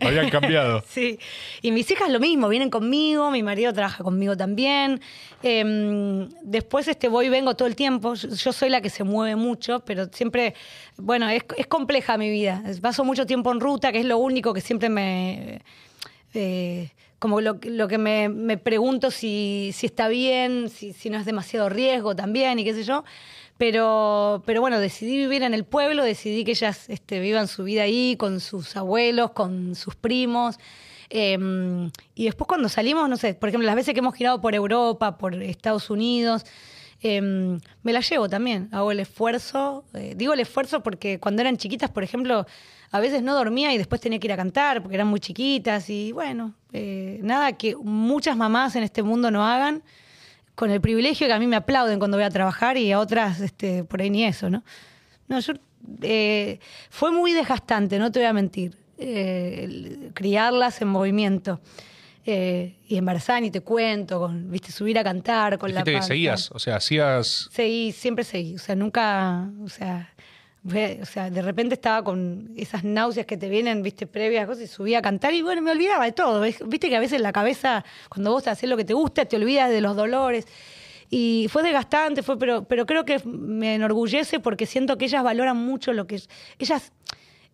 Habían 0.01 0.31
cambiado. 0.31 0.83
Sí. 0.89 1.19
Y 1.63 1.71
mis 1.73 1.91
hijas 1.91 2.09
lo 2.11 2.19
mismo, 2.21 2.49
vienen 2.49 2.71
conmigo, 2.71 3.31
mi 3.31 3.43
marido 3.43 3.73
trabaja 3.73 4.03
conmigo 4.03 4.37
también. 4.37 5.01
Eh, 5.43 6.29
después 6.43 6.87
este, 6.89 7.09
voy 7.09 7.27
y 7.27 7.29
vengo 7.29 7.55
todo 7.57 7.67
el 7.69 7.77
tiempo. 7.77 8.15
Yo, 8.15 8.29
yo 8.29 8.53
soy 8.53 8.69
la 8.71 8.81
que 8.81 8.91
se 8.91 9.05
mueve 9.05 9.37
mucho, 9.37 9.81
pero 9.81 10.07
siempre, 10.13 10.30
bueno, 10.97 11.29
es, 11.29 11.45
es 11.57 11.67
compleja 11.67 12.17
mi 12.17 12.31
vida. 12.31 12.63
Paso 12.81 13.05
mucho 13.05 13.27
tiempo 13.27 13.53
en 13.53 13.61
ruta, 13.61 13.93
que 13.93 14.01
es 14.01 14.07
lo 14.07 14.19
único 14.19 14.53
que 14.55 14.61
siempre 14.61 14.89
me... 14.89 15.63
eh, 16.35 16.91
como 17.21 17.43
lo, 17.43 17.59
lo 17.63 17.87
que 17.87 17.99
me, 17.99 18.57
pregunto 18.57 19.11
si, 19.11 19.75
está 19.83 20.09
bien, 20.09 20.71
si, 20.71 21.11
no 21.11 21.19
es 21.19 21.27
demasiado 21.27 21.69
riesgo 21.69 22.17
también 22.17 22.59
y 22.59 22.65
qué 22.65 22.73
sé 22.73 22.83
yo. 22.83 23.05
Pero, 23.59 24.43
pero 24.47 24.63
bueno, 24.63 24.81
decidí 24.81 25.19
vivir 25.19 25.43
en 25.43 25.53
el 25.53 25.65
pueblo, 25.65 26.03
decidí 26.03 26.45
que 26.45 26.53
ellas 26.53 26.89
este, 26.89 27.21
vivan 27.21 27.47
su 27.47 27.63
vida 27.65 27.83
ahí 27.83 28.17
con 28.19 28.41
sus 28.41 28.75
abuelos, 28.75 29.33
con 29.33 29.75
sus 29.75 29.95
primos. 29.95 30.59
Eh, 31.11 31.37
y 32.15 32.25
después 32.25 32.49
cuando 32.49 32.71
salimos, 32.71 33.07
no 33.07 33.19
sé, 33.19 33.35
por 33.35 33.51
ejemplo, 33.51 33.67
las 33.67 33.77
veces 33.77 33.93
que 33.93 34.01
hemos 34.01 34.15
girado 34.15 34.41
por 34.41 34.55
Europa, 34.55 35.19
por 35.19 35.35
Estados 35.43 35.91
Unidos, 35.91 36.47
eh, 37.03 37.21
me 37.21 37.93
la 37.93 38.01
llevo 38.01 38.29
también, 38.29 38.69
hago 38.73 38.93
el 38.93 39.01
esfuerzo. 39.01 39.85
eh, 39.95 40.15
digo 40.17 40.35
el 40.35 40.41
esfuerzo 40.41 40.83
porque 40.83 41.19
cuando 41.19 41.41
eran 41.43 41.57
chiquitas, 41.57 41.91
por 41.91 42.03
ejemplo, 42.03 42.47
a 42.91 43.01
veces 43.01 43.23
no 43.23 43.35
dormía 43.35 43.73
y 43.73 43.79
después 43.79 44.01
tenía 44.01 44.19
que 44.19 44.27
ir 44.27 44.33
a 44.33 44.37
cantar 44.37 44.83
porque 44.83 44.97
eran 44.97 45.09
muy 45.09 45.21
chiquitas 45.21 45.89
y 45.89 46.13
bueno, 46.13 46.55
eh, 46.73 47.21
nada 47.23 47.53
que 47.53 47.77
muchas 47.77 48.37
mamás 48.37 48.77
en 48.77 48.83
este 48.83 49.03
mundo 49.03 49.31
no 49.31 49.47
hagan 49.47 49.83
con 50.55 50.71
el 50.71 50.81
privilegio 50.81 51.27
que 51.27 51.33
a 51.33 51.39
mí 51.39 51.47
me 51.47 51.57
aplauden 51.57 51.99
cuando 51.99 52.19
voy 52.19 52.25
a 52.25 52.31
trabajar 52.31 52.77
y 52.77 52.93
a 52.93 52.99
otras 52.99 53.41
este, 53.41 53.85
por 53.85 54.03
ahí 54.03 54.11
ni 54.11 54.25
eso, 54.25 54.51
¿no? 54.51 54.63
No, 55.29 55.41
yo, 55.41 55.55
eh, 56.03 56.59
fue 56.91 57.13
muy 57.13 57.33
desgastante, 57.33 57.99
no 57.99 58.13
te 58.13 58.19
voy 58.19 58.27
a 58.27 58.33
mentir, 58.33 58.77
criarlas 60.13 60.83
en 60.83 60.89
movimiento. 60.89 61.61
Eh, 62.27 62.77
y 62.87 62.97
embarazar, 62.97 63.43
y 63.45 63.51
te 63.51 63.63
cuento, 63.63 64.21
con, 64.21 64.51
viste, 64.51 64.71
subir 64.73 64.99
a 64.99 65.05
cantar 65.05 65.59
con 65.59 65.73
la 65.73 65.81
Dijiste 65.81 65.91
que 65.91 65.97
panza. 65.97 66.09
seguías, 66.09 66.51
o 66.53 66.59
sea, 66.59 66.77
hacías... 66.77 67.49
Seguí, 67.51 67.93
siempre 67.93 68.25
seguí. 68.25 68.57
O 68.57 68.59
sea, 68.59 68.75
nunca, 68.75 69.49
o 69.65 69.69
sea, 69.69 70.13
o 70.65 71.07
sea, 71.07 71.31
de 71.31 71.41
repente 71.41 71.75
estaba 71.75 72.05
con 72.05 72.53
esas 72.57 72.85
náuseas 72.85 73.25
que 73.25 73.39
te 73.39 73.49
vienen, 73.49 73.83
viste, 73.83 74.07
previas 74.07 74.47
cosas, 74.47 74.65
y 74.65 74.67
subía 74.67 74.99
a 74.99 75.03
cantar 75.03 75.33
y 75.33 75.41
bueno, 75.41 75.63
me 75.63 75.71
olvidaba 75.71 76.05
de 76.05 76.13
todo. 76.13 76.43
Viste 76.43 76.91
que 76.91 76.97
a 76.97 77.01
veces 77.01 77.23
la 77.23 77.33
cabeza, 77.33 77.85
cuando 78.11 78.33
vos 78.33 78.47
haces 78.47 78.69
lo 78.69 78.77
que 78.77 78.85
te 78.85 78.93
gusta, 78.93 79.25
te 79.25 79.37
olvidas 79.37 79.71
de 79.71 79.81
los 79.81 79.97
dolores. 79.97 80.47
Y 81.09 81.49
fue 81.51 81.63
desgastante, 81.63 82.23
fue, 82.23 82.39
pero, 82.39 82.65
pero 82.65 82.85
creo 82.85 83.05
que 83.07 83.21
me 83.25 83.77
enorgullece 83.77 84.39
porque 84.39 84.67
siento 84.67 84.99
que 84.99 85.07
ellas 85.07 85.25
valoran 85.25 85.57
mucho 85.57 85.93
lo 85.95 86.07
que 86.07 86.21
ellas, 86.59 86.93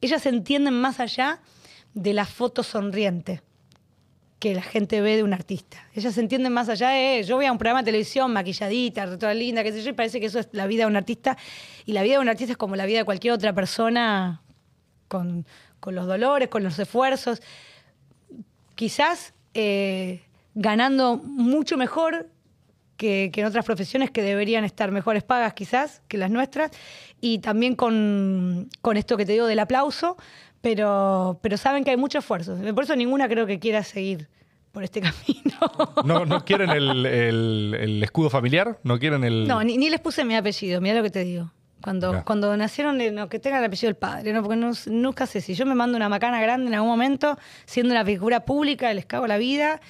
ellas 0.00 0.26
entienden 0.26 0.74
más 0.74 0.98
allá 0.98 1.40
de 1.94 2.12
la 2.12 2.26
foto 2.26 2.62
sonriente 2.62 3.40
que 4.38 4.54
la 4.54 4.62
gente 4.62 5.00
ve 5.00 5.16
de 5.16 5.22
un 5.22 5.32
artista. 5.32 5.78
Ellas 5.94 6.14
se 6.14 6.20
entienden 6.20 6.52
más 6.52 6.68
allá 6.68 6.90
de, 6.90 7.22
yo 7.22 7.36
voy 7.36 7.46
a 7.46 7.52
un 7.52 7.58
programa 7.58 7.80
de 7.80 7.86
televisión 7.86 8.32
maquilladita, 8.32 9.18
toda 9.18 9.32
linda, 9.32 9.62
qué 9.62 9.72
sé 9.72 9.82
yo, 9.82 9.90
y 9.90 9.92
parece 9.94 10.20
que 10.20 10.26
eso 10.26 10.38
es 10.38 10.48
la 10.52 10.66
vida 10.66 10.82
de 10.82 10.90
un 10.90 10.96
artista. 10.96 11.38
Y 11.86 11.92
la 11.92 12.02
vida 12.02 12.14
de 12.14 12.20
un 12.20 12.28
artista 12.28 12.52
es 12.52 12.58
como 12.58 12.76
la 12.76 12.84
vida 12.84 12.98
de 12.98 13.04
cualquier 13.04 13.32
otra 13.32 13.54
persona, 13.54 14.42
con, 15.08 15.46
con 15.80 15.94
los 15.94 16.06
dolores, 16.06 16.48
con 16.48 16.62
los 16.62 16.78
esfuerzos. 16.78 17.40
Quizás 18.74 19.32
eh, 19.54 20.22
ganando 20.54 21.16
mucho 21.16 21.78
mejor 21.78 22.28
que, 22.98 23.30
que 23.32 23.40
en 23.40 23.46
otras 23.46 23.64
profesiones 23.64 24.10
que 24.10 24.22
deberían 24.22 24.64
estar 24.64 24.90
mejores 24.90 25.22
pagas 25.22 25.54
quizás 25.54 26.02
que 26.08 26.18
las 26.18 26.30
nuestras, 26.30 26.70
y 27.20 27.38
también 27.38 27.74
con, 27.74 28.68
con 28.82 28.96
esto 28.98 29.16
que 29.16 29.24
te 29.24 29.32
digo 29.32 29.46
del 29.46 29.60
aplauso, 29.60 30.16
pero, 30.60 31.38
pero 31.42 31.56
saben 31.56 31.84
que 31.84 31.90
hay 31.90 31.96
mucho 31.96 32.18
esfuerzo. 32.18 32.56
Por 32.74 32.84
eso 32.84 32.96
ninguna 32.96 33.28
creo 33.28 33.46
que 33.46 33.58
quiera 33.58 33.82
seguir 33.82 34.28
por 34.72 34.82
este 34.84 35.00
camino. 35.02 35.56
¿No, 36.04 36.26
no 36.26 36.44
quieren 36.44 36.70
el, 36.70 37.06
el- 37.06 37.76
el 37.80 38.02
escudo 38.02 38.30
familiar? 38.30 38.78
¿No 38.82 38.98
quieren 38.98 39.24
el...? 39.24 39.46
No, 39.46 39.62
ni, 39.62 39.76
ni 39.78 39.90
les 39.90 40.00
puse 40.00 40.24
mi 40.24 40.34
apellido, 40.36 40.80
mira 40.80 40.96
lo 40.96 41.02
que 41.02 41.10
te 41.10 41.24
digo. 41.24 41.50
Cuando, 41.82 42.24
cuando 42.24 42.56
nacieron, 42.56 43.00
eh, 43.00 43.12
no, 43.12 43.28
que 43.28 43.38
tengan 43.38 43.60
el 43.60 43.66
apellido 43.66 43.88
del 43.88 43.96
padre, 43.96 44.32
¿no? 44.32 44.42
porque 44.42 44.56
no- 44.56 44.72
nunca 44.86 45.26
sé 45.26 45.40
si 45.40 45.54
yo 45.54 45.66
me 45.66 45.74
mando 45.74 45.96
una 45.96 46.08
macana 46.08 46.40
grande 46.40 46.66
en 46.68 46.74
algún 46.74 46.88
momento, 46.90 47.38
siendo 47.64 47.92
una 47.92 48.04
figura 48.04 48.44
pública, 48.44 48.92
les 48.92 49.06
cago 49.06 49.26
la 49.26 49.38
vida. 49.38 49.80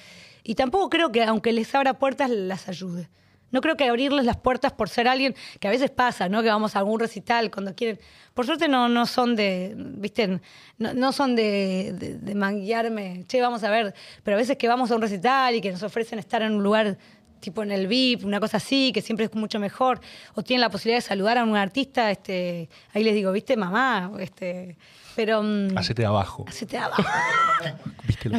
Y 0.43 0.55
tampoco 0.55 0.89
creo 0.89 1.11
que, 1.11 1.23
aunque 1.23 1.51
les 1.53 1.73
abra 1.73 1.95
puertas, 1.95 2.29
las 2.29 2.69
ayude. 2.69 3.09
No 3.51 3.61
creo 3.61 3.77
que 3.77 3.85
abrirles 3.85 4.25
las 4.25 4.37
puertas 4.37 4.73
por 4.73 4.89
ser 4.89 5.07
alguien, 5.07 5.35
que 5.59 5.67
a 5.67 5.71
veces 5.71 5.89
pasa, 5.89 6.27
¿no? 6.29 6.43
Que 6.43 6.49
vamos 6.49 6.75
a 6.75 6.79
algún 6.79 6.99
recital 6.99 7.49
cuando 7.51 7.73
quieren. 7.75 7.99
Por 8.33 8.45
suerte 8.45 8.67
no, 8.67 8.89
no 8.89 9.05
son 9.05 9.35
de, 9.35 9.73
¿viste? 9.75 10.39
No, 10.77 10.93
no 10.93 11.11
son 11.11 11.35
de, 11.35 11.93
de, 11.97 12.17
de 12.17 12.35
manguearme, 12.35 13.23
che, 13.27 13.41
vamos 13.41 13.63
a 13.63 13.69
ver. 13.69 13.93
Pero 14.23 14.35
a 14.35 14.39
veces 14.39 14.57
que 14.57 14.67
vamos 14.67 14.91
a 14.91 14.95
un 14.95 15.01
recital 15.01 15.55
y 15.55 15.61
que 15.61 15.71
nos 15.71 15.83
ofrecen 15.83 16.19
estar 16.19 16.41
en 16.41 16.53
un 16.53 16.63
lugar 16.63 16.97
tipo 17.39 17.63
en 17.63 17.71
el 17.71 17.87
VIP, 17.87 18.25
una 18.25 18.39
cosa 18.39 18.57
así, 18.57 18.91
que 18.91 19.01
siempre 19.01 19.25
es 19.25 19.33
mucho 19.35 19.59
mejor, 19.59 19.99
o 20.33 20.43
tienen 20.43 20.61
la 20.61 20.69
posibilidad 20.69 20.97
de 20.97 21.07
saludar 21.07 21.37
a 21.37 21.43
un 21.43 21.55
artista, 21.55 22.11
este, 22.11 22.69
ahí 22.93 23.03
les 23.03 23.13
digo, 23.13 23.31
viste, 23.31 23.55
mamá, 23.55 24.11
este, 24.19 24.77
pero... 25.17 25.41
mm, 25.43 25.77
Hacete 25.77 26.05
abajo. 26.05 26.45
Hacete 26.47 26.77
abajo. 26.77 27.03
¿Viste? 28.07 28.29
No 28.29 28.37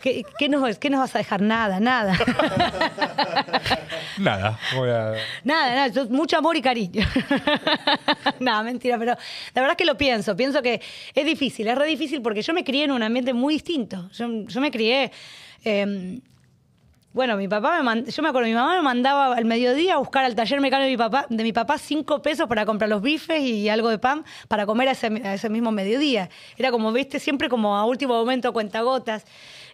¿qué, 0.00 0.24
qué 0.38 0.48
nos, 0.48 0.78
¿Qué 0.78 0.90
nos 0.90 0.98
vas 1.00 1.14
a 1.14 1.18
dejar? 1.18 1.40
Nada, 1.42 1.78
nada. 1.78 2.16
Nada, 4.18 4.58
voy 4.74 4.90
a... 4.90 5.12
Nada, 5.44 5.74
nada, 5.74 5.88
yo- 5.88 6.06
mucho 6.06 6.36
amor 6.38 6.56
y 6.56 6.62
cariño. 6.62 7.06
nada, 8.40 8.62
mentira, 8.62 8.98
pero 8.98 9.12
la 9.54 9.60
verdad 9.60 9.72
es 9.72 9.76
que 9.76 9.84
lo 9.84 9.96
pienso. 9.96 10.36
Pienso 10.36 10.62
que 10.62 10.80
es 11.14 11.26
difícil, 11.26 11.66
es 11.68 11.76
re 11.76 11.86
difícil 11.86 12.22
porque 12.22 12.42
yo 12.42 12.52
me 12.54 12.64
crié 12.64 12.84
en 12.84 12.92
un 12.92 13.02
ambiente 13.02 13.32
muy 13.32 13.54
distinto. 13.54 14.08
Yo, 14.12 14.26
yo 14.46 14.60
me 14.60 14.70
crié. 14.70 15.10
eh, 15.64 16.20
bueno, 17.14 17.36
mi 17.36 17.46
papá 17.48 17.80
me 17.80 17.84
mand- 17.84 18.10
yo 18.10 18.22
me 18.22 18.28
acuerdo, 18.28 18.48
mi 18.48 18.54
mamá 18.54 18.74
me 18.76 18.82
mandaba 18.82 19.34
al 19.36 19.44
mediodía 19.44 19.94
a 19.94 19.98
buscar 19.98 20.24
al 20.24 20.34
taller 20.34 20.60
mecánico 20.60 20.84
de 20.86 20.90
mi 20.90 20.96
papá, 20.98 21.26
de 21.30 21.42
mi 21.44 21.52
papá 21.52 21.78
cinco 21.78 22.20
pesos 22.20 22.48
para 22.48 22.66
comprar 22.66 22.90
los 22.90 23.00
bifes 23.00 23.40
y 23.40 23.68
algo 23.68 23.88
de 23.88 23.98
pan 23.98 24.24
para 24.48 24.66
comer 24.66 24.88
a 24.88 24.90
ese, 24.90 25.08
ese 25.32 25.48
mismo 25.48 25.70
mediodía. 25.70 26.28
Era 26.58 26.72
como, 26.72 26.92
viste, 26.92 27.20
siempre 27.20 27.48
como 27.48 27.76
a 27.76 27.86
último 27.86 28.14
momento 28.14 28.52
cuentagotas. 28.52 29.24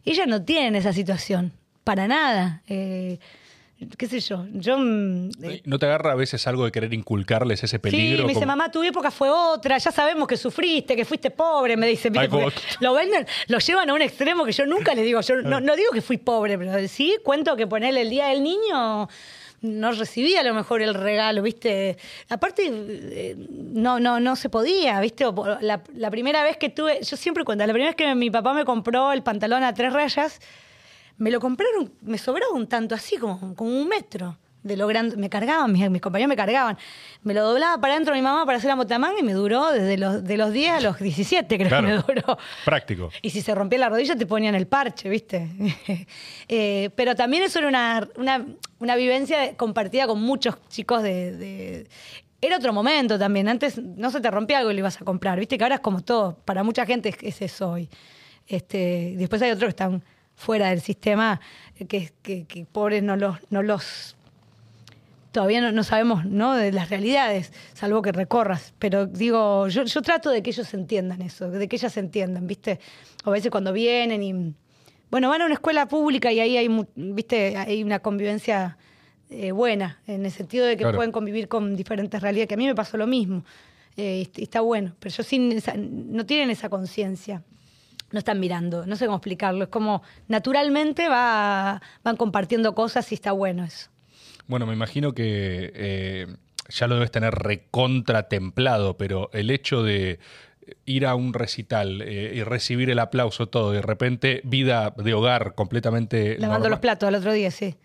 Ellas 0.05 0.27
no 0.29 0.43
tienen 0.45 0.77
esa 0.77 0.93
situación, 0.93 1.53
para 1.83 2.07
nada. 2.07 2.63
Eh, 2.69 3.19
qué 3.97 4.07
sé 4.07 4.21
yo, 4.21 4.47
yo... 4.53 4.77
mm, 4.79 5.31
eh, 5.43 5.63
¿No 5.65 5.79
te 5.79 5.87
agarra 5.87 6.13
a 6.13 6.15
veces 6.15 6.47
algo 6.47 6.65
de 6.65 6.73
querer 6.73 6.93
inculcarles 6.93 7.63
ese 7.65 7.79
peligro? 7.79 8.19
Sí, 8.19 8.23
me 8.23 8.29
dice, 8.29 8.41
como- 8.41 8.47
mamá, 8.47 8.71
tu 8.71 8.83
época 8.83 9.11
fue 9.11 9.31
otra, 9.31 9.79
ya 9.79 9.91
sabemos 9.91 10.29
que 10.29 10.37
sufriste, 10.37 10.95
que 10.95 11.05
fuiste 11.05 11.31
pobre, 11.31 11.77
me 11.77 11.87
dice. 11.87 12.11
Ay, 12.17 12.29
lo 12.81 12.95
venden, 12.95 13.27
lo 13.49 13.59
llevan 13.59 13.89
a 13.91 13.95
un 13.95 14.03
extremo 14.03 14.45
que 14.45 14.53
yo 14.53 14.67
nunca 14.67 14.95
le 14.95 15.03
digo, 15.03 15.21
yo 15.21 15.37
no, 15.37 15.61
no 15.61 15.77
digo 15.77 15.91
que 15.93 16.03
fui 16.03 16.19
pobre, 16.19 16.59
pero 16.59 16.87
sí 16.89 17.17
cuento 17.25 17.57
que 17.57 17.67
ponerle 17.67 18.03
el 18.03 18.11
día 18.11 18.27
del 18.29 18.43
niño 18.43 19.09
no 19.63 19.93
recibí 19.93 20.37
a 20.37 20.43
lo 20.43 20.55
mejor 20.55 20.81
el 20.81 20.95
regalo, 20.95 21.43
¿viste? 21.43 21.99
Aparte, 22.31 22.63
eh, 22.73 23.37
no, 23.49 24.01
no, 24.01 24.19
no 24.19 24.35
se 24.35 24.49
podía, 24.49 24.99
¿viste? 25.01 25.25
La 25.61 26.11
primera 26.11 26.43
vez 26.43 26.57
que 26.57 26.71
tuve, 26.71 27.01
yo 27.03 27.17
siempre 27.17 27.45
cuento, 27.45 27.67
la 27.67 27.73
primera 27.75 27.91
vez 27.91 27.97
que 27.97 28.15
mi 28.15 28.31
papá 28.31 28.55
me 28.55 28.65
compró 28.65 29.13
el 29.13 29.23
pantalón 29.23 29.63
a 29.63 29.75
tres 29.75 29.93
rayas, 29.93 30.41
me 31.21 31.31
lo 31.31 31.39
compraron, 31.39 31.93
me 32.03 32.19
sobraba 32.19 32.53
un 32.53 32.67
tanto 32.67 32.95
así, 32.95 33.17
como, 33.17 33.55
como 33.55 33.71
un 33.71 33.87
metro. 33.89 34.37
de 34.63 34.77
lo 34.77 34.87
grande. 34.87 35.17
Me 35.17 35.31
cargaban, 35.31 35.73
mis, 35.73 35.89
mis 35.89 36.03
compañeros 36.03 36.29
me 36.29 36.37
cargaban. 36.37 36.77
Me 37.23 37.33
lo 37.33 37.43
doblaba 37.49 37.81
para 37.81 37.95
adentro 37.95 38.13
mi 38.15 38.21
mamá 38.21 38.45
para 38.45 38.59
hacer 38.59 38.69
la 38.69 38.77
motamanga 38.77 39.19
y 39.19 39.23
me 39.23 39.33
duró 39.33 39.71
desde 39.73 39.97
los, 39.97 40.23
de 40.23 40.37
los 40.37 40.53
10 40.53 40.73
a 40.73 40.81
los 40.83 40.99
17, 40.99 41.57
creo 41.57 41.69
Claro. 41.69 41.87
que 41.87 41.93
me 41.95 42.03
duró. 42.21 42.37
Práctico. 42.67 43.11
Y 43.23 43.31
si 43.31 43.41
se 43.41 43.55
rompía 43.55 43.79
la 43.79 43.89
rodilla 43.89 44.17
te 44.17 44.27
ponían 44.27 44.55
el 44.55 44.67
parche, 44.67 45.09
¿viste? 45.09 45.49
Eh, 46.49 46.91
pero 46.97 47.15
también 47.15 47.43
eso 47.45 47.59
era 47.61 47.69
una, 47.69 48.09
una, 48.17 48.45
una 48.81 48.97
vivencia 48.97 49.57
compartida 49.57 50.07
con 50.07 50.21
muchos 50.21 50.57
chicos 50.69 51.03
de, 51.03 51.33
de- 51.37 51.87
Era 52.43 52.57
otro 52.57 52.73
momento 52.75 53.19
también. 53.19 53.49
Antes 53.49 53.79
no 53.79 54.11
se 54.11 54.21
te 54.21 54.31
rompía 54.31 54.59
algo 54.59 54.71
y 54.71 54.75
lo 54.75 54.81
ibas 54.81 55.01
a 55.01 55.05
comprar, 55.05 55.39
¿viste? 55.39 55.57
Que 55.57 55.65
ahora 55.65 55.77
es 55.77 55.81
como 55.81 56.01
todo. 56.03 56.37
Para 56.45 56.63
mucha 56.65 56.85
gente 56.87 57.09
es, 57.11 57.17
es 57.23 57.41
eso 57.43 57.71
hoy. 57.73 57.89
Este, 58.47 59.15
después 59.17 59.41
hay 59.43 59.51
otros 59.53 59.69
que 59.69 59.71
están 59.71 60.03
fuera 60.41 60.71
del 60.71 60.81
sistema, 60.81 61.41
eh, 61.79 61.87
que, 61.87 62.11
que, 62.23 62.45
que 62.45 62.65
pobres 62.65 63.03
no 63.03 63.17
los... 63.17 63.37
No 63.51 63.63
los 63.63 64.17
todavía 65.33 65.61
no, 65.61 65.71
no 65.71 65.85
sabemos 65.85 66.25
¿no? 66.25 66.57
de 66.57 66.73
las 66.73 66.91
realidades, 66.91 67.53
salvo 67.73 68.03
que 68.03 68.11
recorras. 68.11 68.75
Pero 68.81 69.07
digo, 69.07 69.69
yo, 69.69 69.85
yo 69.85 70.03
trato 70.03 70.29
de 70.31 70.43
que 70.43 70.51
ellos 70.51 70.75
entiendan 70.75 71.23
eso, 71.23 71.49
de 71.51 71.69
que 71.69 71.77
ellas 71.77 71.97
entiendan, 71.97 72.47
¿viste? 72.49 72.81
A 73.25 73.31
veces 73.31 73.51
cuando 73.51 73.73
vienen 73.73 74.23
y. 74.25 74.55
Bueno, 75.11 75.29
van 75.29 75.43
a 75.43 75.45
una 75.45 75.55
escuela 75.55 75.87
pública 75.87 76.33
y 76.33 76.41
ahí 76.41 76.57
hay, 76.57 76.69
¿viste? 76.97 77.57
hay 77.57 77.83
una 77.85 77.99
convivencia 78.01 78.77
eh, 79.29 79.53
buena, 79.53 80.01
en 80.09 80.25
el 80.25 80.31
sentido 80.33 80.67
de 80.67 80.77
que 80.77 80.83
Claro. 80.83 80.97
pueden 80.97 81.13
convivir 81.13 81.47
con 81.49 81.77
diferentes 81.77 82.21
realidades, 82.23 82.49
que 82.49 82.55
a 82.55 82.57
mí 82.57 82.67
me 82.67 82.75
pasó 82.75 82.97
lo 82.97 83.07
mismo. 83.07 83.45
Eh, 83.97 84.27
y, 84.37 84.41
y 84.41 84.45
está 84.45 84.61
bueno, 84.63 84.95
pero 84.99 85.15
yo 85.15 85.23
sin 85.23 85.53
esa- 85.53 85.75
no 85.77 86.25
tienen 86.27 86.51
esa 86.51 86.69
conciencia. 86.69 87.43
No 88.13 88.19
están 88.19 88.41
mirando, 88.41 88.87
no 88.87 88.97
sé 88.97 89.07
cómo 89.07 89.19
explicarlo. 89.19 89.65
Es 89.65 89.71
como 89.71 90.03
naturalmente 90.29 91.09
va, 91.09 91.81
van 92.03 92.17
compartiendo 92.17 92.75
cosas 92.75 93.11
y 93.13 93.15
está 93.15 93.33
bueno 93.33 93.65
eso. 93.65 93.89
Bueno, 94.47 94.67
me 94.67 94.73
imagino 94.73 95.13
que 95.13 95.73
eh, 95.75 96.27
ya 96.69 96.89
lo 96.89 96.97
debes 96.97 97.11
tener 97.11 97.35
recontra 97.35 98.29
templado, 98.29 98.97
pero 98.97 99.31
el 99.33 99.51
hecho 99.51 99.83
de 99.83 100.19
ir 100.85 101.07
a 101.07 101.15
un 101.15 101.35
recital 101.35 102.03
eh, 102.03 102.33
y 102.35 102.43
recibir 102.43 102.91
el 102.91 102.99
aplauso 102.99 103.49
todo, 103.49 103.73
y 103.73 103.77
de 103.77 103.83
repente 103.83 104.41
vida 104.45 104.95
de 104.97 105.15
hogar 105.15 105.55
completamente 105.55 106.35
Lavando 106.39 106.65
normal. 106.65 106.71
los 106.71 106.81
platos 106.81 107.09
al 107.09 107.15
otro 107.15 107.33
día, 107.33 107.51
sí. 107.51 107.77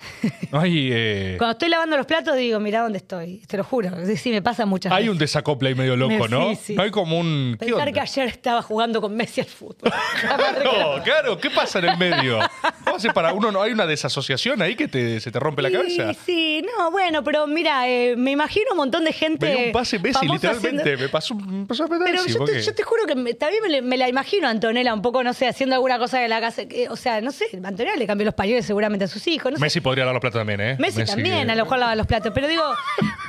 Eh, 0.52 1.36
Cuando 1.38 1.52
estoy 1.52 1.68
lavando 1.68 1.96
los 1.96 2.06
platos 2.06 2.36
digo, 2.36 2.58
mira 2.60 2.80
dónde 2.82 2.98
estoy. 2.98 3.38
Te 3.46 3.56
lo 3.56 3.64
juro. 3.64 3.90
Sí, 4.16 4.30
me 4.30 4.42
pasa 4.42 4.66
muchas 4.66 4.92
hay 4.92 5.04
veces. 5.04 5.12
un 5.12 5.18
desacople 5.18 5.68
ahí 5.68 5.74
medio 5.74 5.96
loco, 5.96 6.12
Me- 6.24 6.28
¿no? 6.28 6.50
sí, 6.50 6.56
sí. 6.64 6.74
No 6.74 6.82
hay 6.82 6.90
como 6.90 7.18
un... 7.18 7.56
¿qué 7.58 7.66
Pensar 7.66 7.92
que 7.92 8.00
ayer 8.00 8.26
estaba 8.28 8.60
jugando 8.62 9.00
con 9.00 9.14
Messi 9.16 9.40
al 9.40 9.46
fútbol. 9.46 9.90
No, 10.64 11.02
claro, 11.02 11.38
¿qué 11.38 11.50
pasa 11.50 11.78
en 11.78 11.86
el 11.86 11.96
medio? 11.98 12.38
¿Cómo 12.84 12.96
hace 12.96 13.12
para 13.12 13.32
uno? 13.32 13.50
¿No 13.52 13.62
hay 13.62 13.72
una 13.72 13.86
desasociación 13.86 14.60
ahí 14.62 14.74
que 14.74 14.88
te, 14.88 15.20
se 15.20 15.30
te 15.30 15.38
rompe 15.38 15.62
la 15.62 15.70
cabeza? 15.70 16.12
Sí, 16.14 16.18
sí, 16.26 16.66
no, 16.78 16.90
bueno, 16.90 17.22
pero 17.24 17.46
mira, 17.46 17.88
eh, 17.88 18.14
me 18.16 18.32
imagino 18.32 18.66
un 18.72 18.76
montón 18.78 19.04
de 19.04 19.12
gente. 19.12 19.46
Me 19.46 19.56
dio 19.56 19.66
un 19.66 19.72
pase 19.72 19.98
Messi, 19.98 20.26
literalmente. 20.26 20.82
haciendo- 20.82 21.02
Me 21.02 21.08
pasó, 21.08 21.34
me 21.34 21.66
pasó 21.66 21.84
a 21.84 21.88
Pero 21.88 22.00
Messi, 22.00 22.32
yo 22.32 22.38
¿por 22.38 22.48
te, 22.50 22.60
yo 22.62 22.74
te 22.74 22.82
juro 22.82 23.06
que 23.06 23.14
me- 23.14 23.34
también 23.34 23.62
me, 23.86 23.96
la 23.96 24.08
imagino 24.08 24.46
a 24.48 24.50
Antonella 24.50 24.92
un 24.94 25.02
poco, 25.02 25.22
no 25.22 25.32
sé, 25.32 25.46
haciendo 25.46 25.74
alguna 25.76 25.98
cosa 25.98 26.18
de 26.18 26.28
la 26.28 26.40
casa. 26.40 26.66
que- 26.66 26.88
o 26.88 26.96
sea, 26.96 27.20
no 27.20 27.30
sé, 27.32 27.46
Antonella 27.62 27.96
le 27.96 28.06
cambió 28.06 28.24
los 28.24 28.34
pañuelos 28.34 28.66
seguramente 28.66 29.04
a 29.04 29.08
sus 29.08 29.26
hijos. 29.28 29.52
No 29.52 29.58
sé. 29.58 29.60
Podría 29.90 30.04
dar 30.04 30.14
los 30.14 30.20
platos 30.20 30.40
también, 30.40 30.60
¿eh? 30.60 30.76
Messi, 30.78 31.04
también, 31.04 31.46
que- 31.46 31.52
a 31.52 31.54
lo 31.56 31.64
mejor 31.64 31.78
lava 31.78 31.94
los 31.94 32.06
platos. 32.06 32.32
Pero 32.34 32.48
digo, 32.48 32.62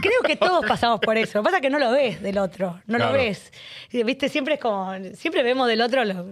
creo 0.01 0.21
que 0.25 0.35
todos 0.35 0.65
pasamos 0.65 0.99
por 0.99 1.17
eso. 1.17 1.37
Lo 1.39 1.41
que 1.43 1.45
pasa 1.45 1.57
es 1.57 1.61
que 1.61 1.69
no 1.69 1.79
lo 1.79 1.91
ves 1.91 2.21
del 2.21 2.37
otro, 2.37 2.79
no 2.87 2.97
Claro. 2.97 3.13
lo 3.13 3.17
ves. 3.19 3.51
Y, 3.91 4.03
Viste, 4.03 4.29
siempre 4.29 4.55
es 4.55 4.59
como, 4.59 4.93
siempre 5.15 5.43
vemos 5.43 5.67
del 5.67 5.81
otro, 5.81 6.03
lo- 6.05 6.25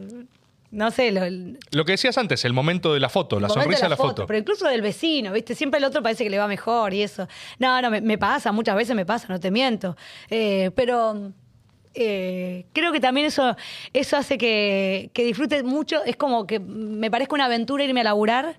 no 0.71 0.91
sé, 0.91 1.11
lo, 1.11 1.23
el 1.23 1.57
Lo 1.71 1.83
que 1.83 1.93
decías 1.93 2.17
antes, 2.19 2.45
el 2.45 2.53
momento 2.53 2.93
de 2.93 2.99
la 2.99 3.09
foto, 3.09 3.39
la 3.39 3.47
momento 3.47 3.63
sonrisa 3.63 3.85
de 3.85 3.89
la 3.89 3.97
foto. 3.97 4.27
Pero 4.27 4.37
incluso 4.39 4.67
del 4.67 4.81
vecino, 4.83 5.31
¿viste? 5.33 5.55
Siempre 5.55 5.79
el 5.79 5.83
otro 5.83 6.03
parece 6.03 6.23
que 6.23 6.29
le 6.29 6.37
va 6.37 6.47
mejor 6.47 6.93
y 6.93 7.01
eso. 7.01 7.27
No, 7.57 7.81
no, 7.81 7.89
me, 7.89 8.01
me 8.01 8.17
pasa, 8.19 8.51
muchas 8.51 8.75
veces 8.75 8.95
me 8.95 9.05
pasa, 9.05 9.25
no 9.29 9.39
te 9.39 9.49
miento. 9.49 9.97
Eh, 10.29 10.69
pero 10.75 11.31
eh, 11.95 12.65
creo 12.71 12.91
que 12.91 12.99
también 12.99 13.25
eso, 13.25 13.55
eso 13.93 14.15
hace 14.17 14.37
que, 14.37 15.09
que 15.13 15.23
disfrute 15.23 15.63
mucho. 15.63 16.03
Es 16.05 16.15
como 16.15 16.45
que 16.45 16.59
me 16.59 17.09
parezca 17.09 17.33
una 17.33 17.45
aventura 17.45 17.83
irme 17.83 18.01
a 18.01 18.03
laburar. 18.03 18.57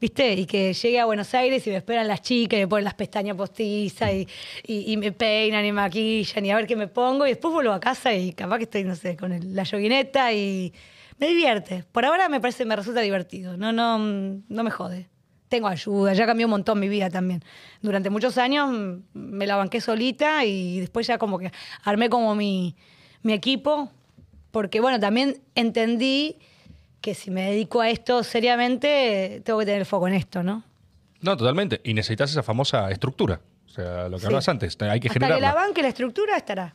¿Viste? 0.00 0.32
Y 0.32 0.46
que 0.46 0.72
llegue 0.72 0.98
a 0.98 1.04
Buenos 1.04 1.34
Aires 1.34 1.66
y 1.66 1.70
me 1.70 1.76
esperan 1.76 2.08
las 2.08 2.22
chicas 2.22 2.56
y 2.58 2.62
me 2.62 2.68
ponen 2.68 2.84
las 2.84 2.94
pestañas 2.94 3.36
postizas 3.36 4.10
y, 4.12 4.26
y- 4.66 4.96
me 4.96 5.12
peinan 5.12 5.64
y 5.66 5.72
maquillan 5.72 6.46
y 6.46 6.50
a 6.50 6.56
ver 6.56 6.66
qué 6.66 6.74
me 6.74 6.88
pongo. 6.88 7.26
Y 7.26 7.30
después 7.30 7.52
vuelvo 7.52 7.72
a 7.72 7.80
casa 7.80 8.14
y 8.14 8.32
capaz 8.32 8.56
que 8.58 8.64
estoy, 8.64 8.84
no 8.84 8.94
sé, 8.96 9.16
con 9.16 9.38
la 9.54 9.62
yoguineta 9.64 10.32
y 10.32 10.72
me 11.18 11.26
divierte. 11.28 11.84
Por 11.92 12.06
ahora 12.06 12.30
me 12.30 12.40
parece, 12.40 12.64
me 12.64 12.76
resulta 12.76 13.02
divertido. 13.02 13.58
No, 13.58 13.72
no, 13.72 13.98
no 13.98 14.62
me 14.64 14.70
jode. 14.70 15.08
Tengo 15.50 15.68
ayuda, 15.68 16.14
ya 16.14 16.24
cambió 16.26 16.46
un 16.46 16.52
montón 16.52 16.80
mi 16.80 16.88
vida 16.88 17.10
también. 17.10 17.42
Durante 17.82 18.08
muchos 18.08 18.38
años 18.38 18.70
me 19.12 19.46
la 19.46 19.56
banqué 19.56 19.82
solita 19.82 20.44
y 20.46 20.80
después 20.80 21.06
ya 21.06 21.18
como 21.18 21.38
que 21.38 21.52
armé 21.84 22.08
como 22.08 22.34
mi, 22.34 22.74
mi 23.22 23.34
equipo. 23.34 23.90
Porque 24.50 24.80
bueno, 24.80 24.98
también 24.98 25.42
entendí 25.54 26.36
que 27.00 27.14
si 27.14 27.30
me 27.30 27.50
dedico 27.50 27.80
a 27.80 27.88
esto 27.90 28.22
seriamente, 28.22 29.42
tengo 29.44 29.58
que 29.60 29.66
tener 29.66 29.86
foco 29.86 30.08
en 30.08 30.14
esto, 30.14 30.42
¿no? 30.42 30.62
No, 31.20 31.36
totalmente. 31.36 31.80
Y 31.84 31.94
necesitas 31.94 32.30
esa 32.30 32.42
famosa 32.42 32.90
estructura. 32.90 33.40
O 33.66 33.68
sea, 33.68 34.08
lo 34.08 34.16
que 34.16 34.20
Sí. 34.20 34.26
hablabas 34.26 34.48
antes, 34.48 34.76
hay 34.80 35.00
que 35.00 35.08
Hasta 35.08 35.18
que 35.20 35.24
generarla. 35.26 35.48
la 35.48 35.54
banque 35.54 35.82
la 35.82 35.88
estructura 35.88 36.36
estará. 36.36 36.74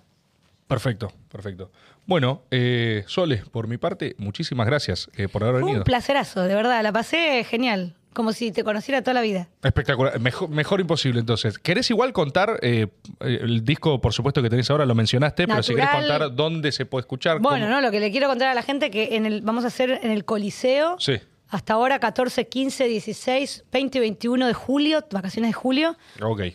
Perfecto, 0.67 1.11
perfecto. 1.31 1.71
Bueno, 2.07 2.43
eh, 2.51 3.03
Sole, 3.07 3.43
por 3.51 3.67
mi 3.67 3.77
parte, 3.77 4.15
muchísimas 4.17 4.65
gracias 4.65 5.09
eh, 5.15 5.27
por 5.27 5.43
haber 5.43 5.55
Fue 5.55 5.61
venido. 5.63 5.79
un 5.81 5.83
placerazo, 5.83 6.41
de 6.43 6.55
verdad, 6.55 6.81
la 6.83 6.91
pasé 6.91 7.43
genial. 7.43 7.95
Como 8.15 8.31
si 8.33 8.51
te 8.51 8.63
conociera 8.63 9.01
toda 9.01 9.13
la 9.13 9.21
vida. 9.21 9.49
Espectacular. 9.61 10.19
Mejor, 10.19 10.49
mejor 10.49 10.79
imposible, 10.79 11.19
entonces. 11.19 11.59
¿Querés 11.59 11.89
igual 11.91 12.13
contar 12.13 12.57
eh, 12.61 12.87
el 13.19 13.63
disco, 13.63 14.01
por 14.01 14.13
supuesto, 14.13 14.41
que 14.41 14.49
tenés 14.49 14.69
ahora? 14.71 14.85
Lo 14.85 14.95
mencionaste, 14.95 15.47
pero 15.47 15.61
si 15.61 15.75
querés 15.75 15.89
contar 15.91 16.33
dónde 16.33 16.71
se 16.71 16.85
puede 16.85 17.01
escuchar. 17.01 17.39
Bueno, 17.39 17.65
cómo- 17.65 17.75
no, 17.75 17.81
lo 17.81 17.91
que 17.91 17.99
le 17.99 18.09
quiero 18.11 18.27
contar 18.27 18.47
a 18.47 18.53
la 18.53 18.63
gente 18.63 18.89
que 18.89 19.15
en 19.17 19.25
el 19.25 19.41
vamos 19.41 19.65
a 19.65 19.67
hacer 19.67 19.99
en 20.01 20.11
el 20.11 20.25
Coliseo. 20.25 20.95
Sí. 20.97 21.19
Hasta 21.55 21.75
ahora 21.75 21.99
14, 21.99 22.49
15, 22.49 22.83
16, 22.83 23.63
20 23.71 23.97
y 23.97 24.01
21 24.01 24.47
de 24.47 24.53
julio, 24.53 25.05
vacaciones 25.09 25.51
de 25.51 25.53
julio. 25.53 25.95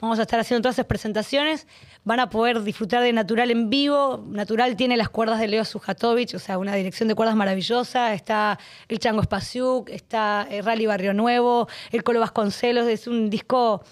Vamos 0.03 0.19
a 0.19 0.23
estar 0.23 0.39
haciendo 0.39 0.61
todas 0.61 0.75
esas 0.75 0.85
presentaciones. 0.85 1.67
Van 2.05 2.21
a 2.21 2.29
poder 2.29 2.63
disfrutar 2.63 3.03
de 3.03 3.11
Natural 3.15 3.51
en 3.51 3.71
vivo. 3.71 4.23
Natural 4.29 4.77
tiene 4.77 4.99
las 4.99 5.09
cuerdas 5.09 5.41
de 5.41 5.49
Leo 5.49 5.65
Sujatovich, 5.65 6.35
o 6.35 6.39
sea, 6.39 6.59
una 6.59 6.75
dirección 6.75 7.09
de 7.09 7.15
cuerdas 7.15 7.35
maravillosa. 7.35 8.13
Está 8.13 8.59
el 8.89 8.99
Chango 8.99 9.23
Spasiuk, 9.23 9.89
está 9.89 10.47
el 10.51 10.67
Rally 10.67 10.85
Barrio 10.85 11.15
Nuevo, 11.15 11.67
el 11.93 12.03
Colo 12.03 12.21
Vasconcelos. 12.21 12.87
Es 12.87 13.07
un 13.07 13.31
disco 13.31 13.83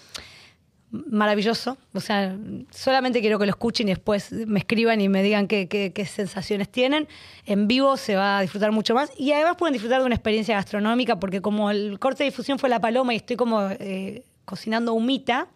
maravilloso. 0.91 1.77
O 1.93 1.99
sea, 1.99 2.35
solamente 2.71 3.21
quiero 3.21 3.37
que 3.39 3.45
lo 3.45 3.51
escuchen 3.51 3.87
y 3.87 3.91
después 3.91 4.31
me 4.31 4.59
escriban 4.59 4.99
y 5.01 5.09
me 5.09 5.21
digan 5.23 5.47
qué, 5.47 5.67
qué- 5.67 5.91
qué 5.93 6.05
sensaciones 6.05 6.69
tienen. 6.69 7.07
En 7.45 7.67
vivo 7.67 7.95
se 7.97 8.15
va 8.15 8.39
a 8.39 8.41
disfrutar 8.41 8.71
mucho 8.71 8.93
más. 8.95 9.11
Y 9.17 9.31
además 9.31 9.55
pueden 9.57 9.73
disfrutar 9.73 9.99
de 10.01 10.05
una 10.07 10.15
experiencia 10.15 10.55
gastronómica, 10.55 11.19
porque 11.19 11.41
como 11.41 11.69
el 11.71 11.99
corte 11.99 12.23
de 12.23 12.29
difusión 12.31 12.57
fue 12.59 12.69
La 12.69 12.79
Paloma 12.81 13.13
y 13.13 13.17
estoy 13.17 13.35
como 13.35 13.67
eh, 13.69 14.23
cocinando 14.45 14.93
humita, 14.93 15.47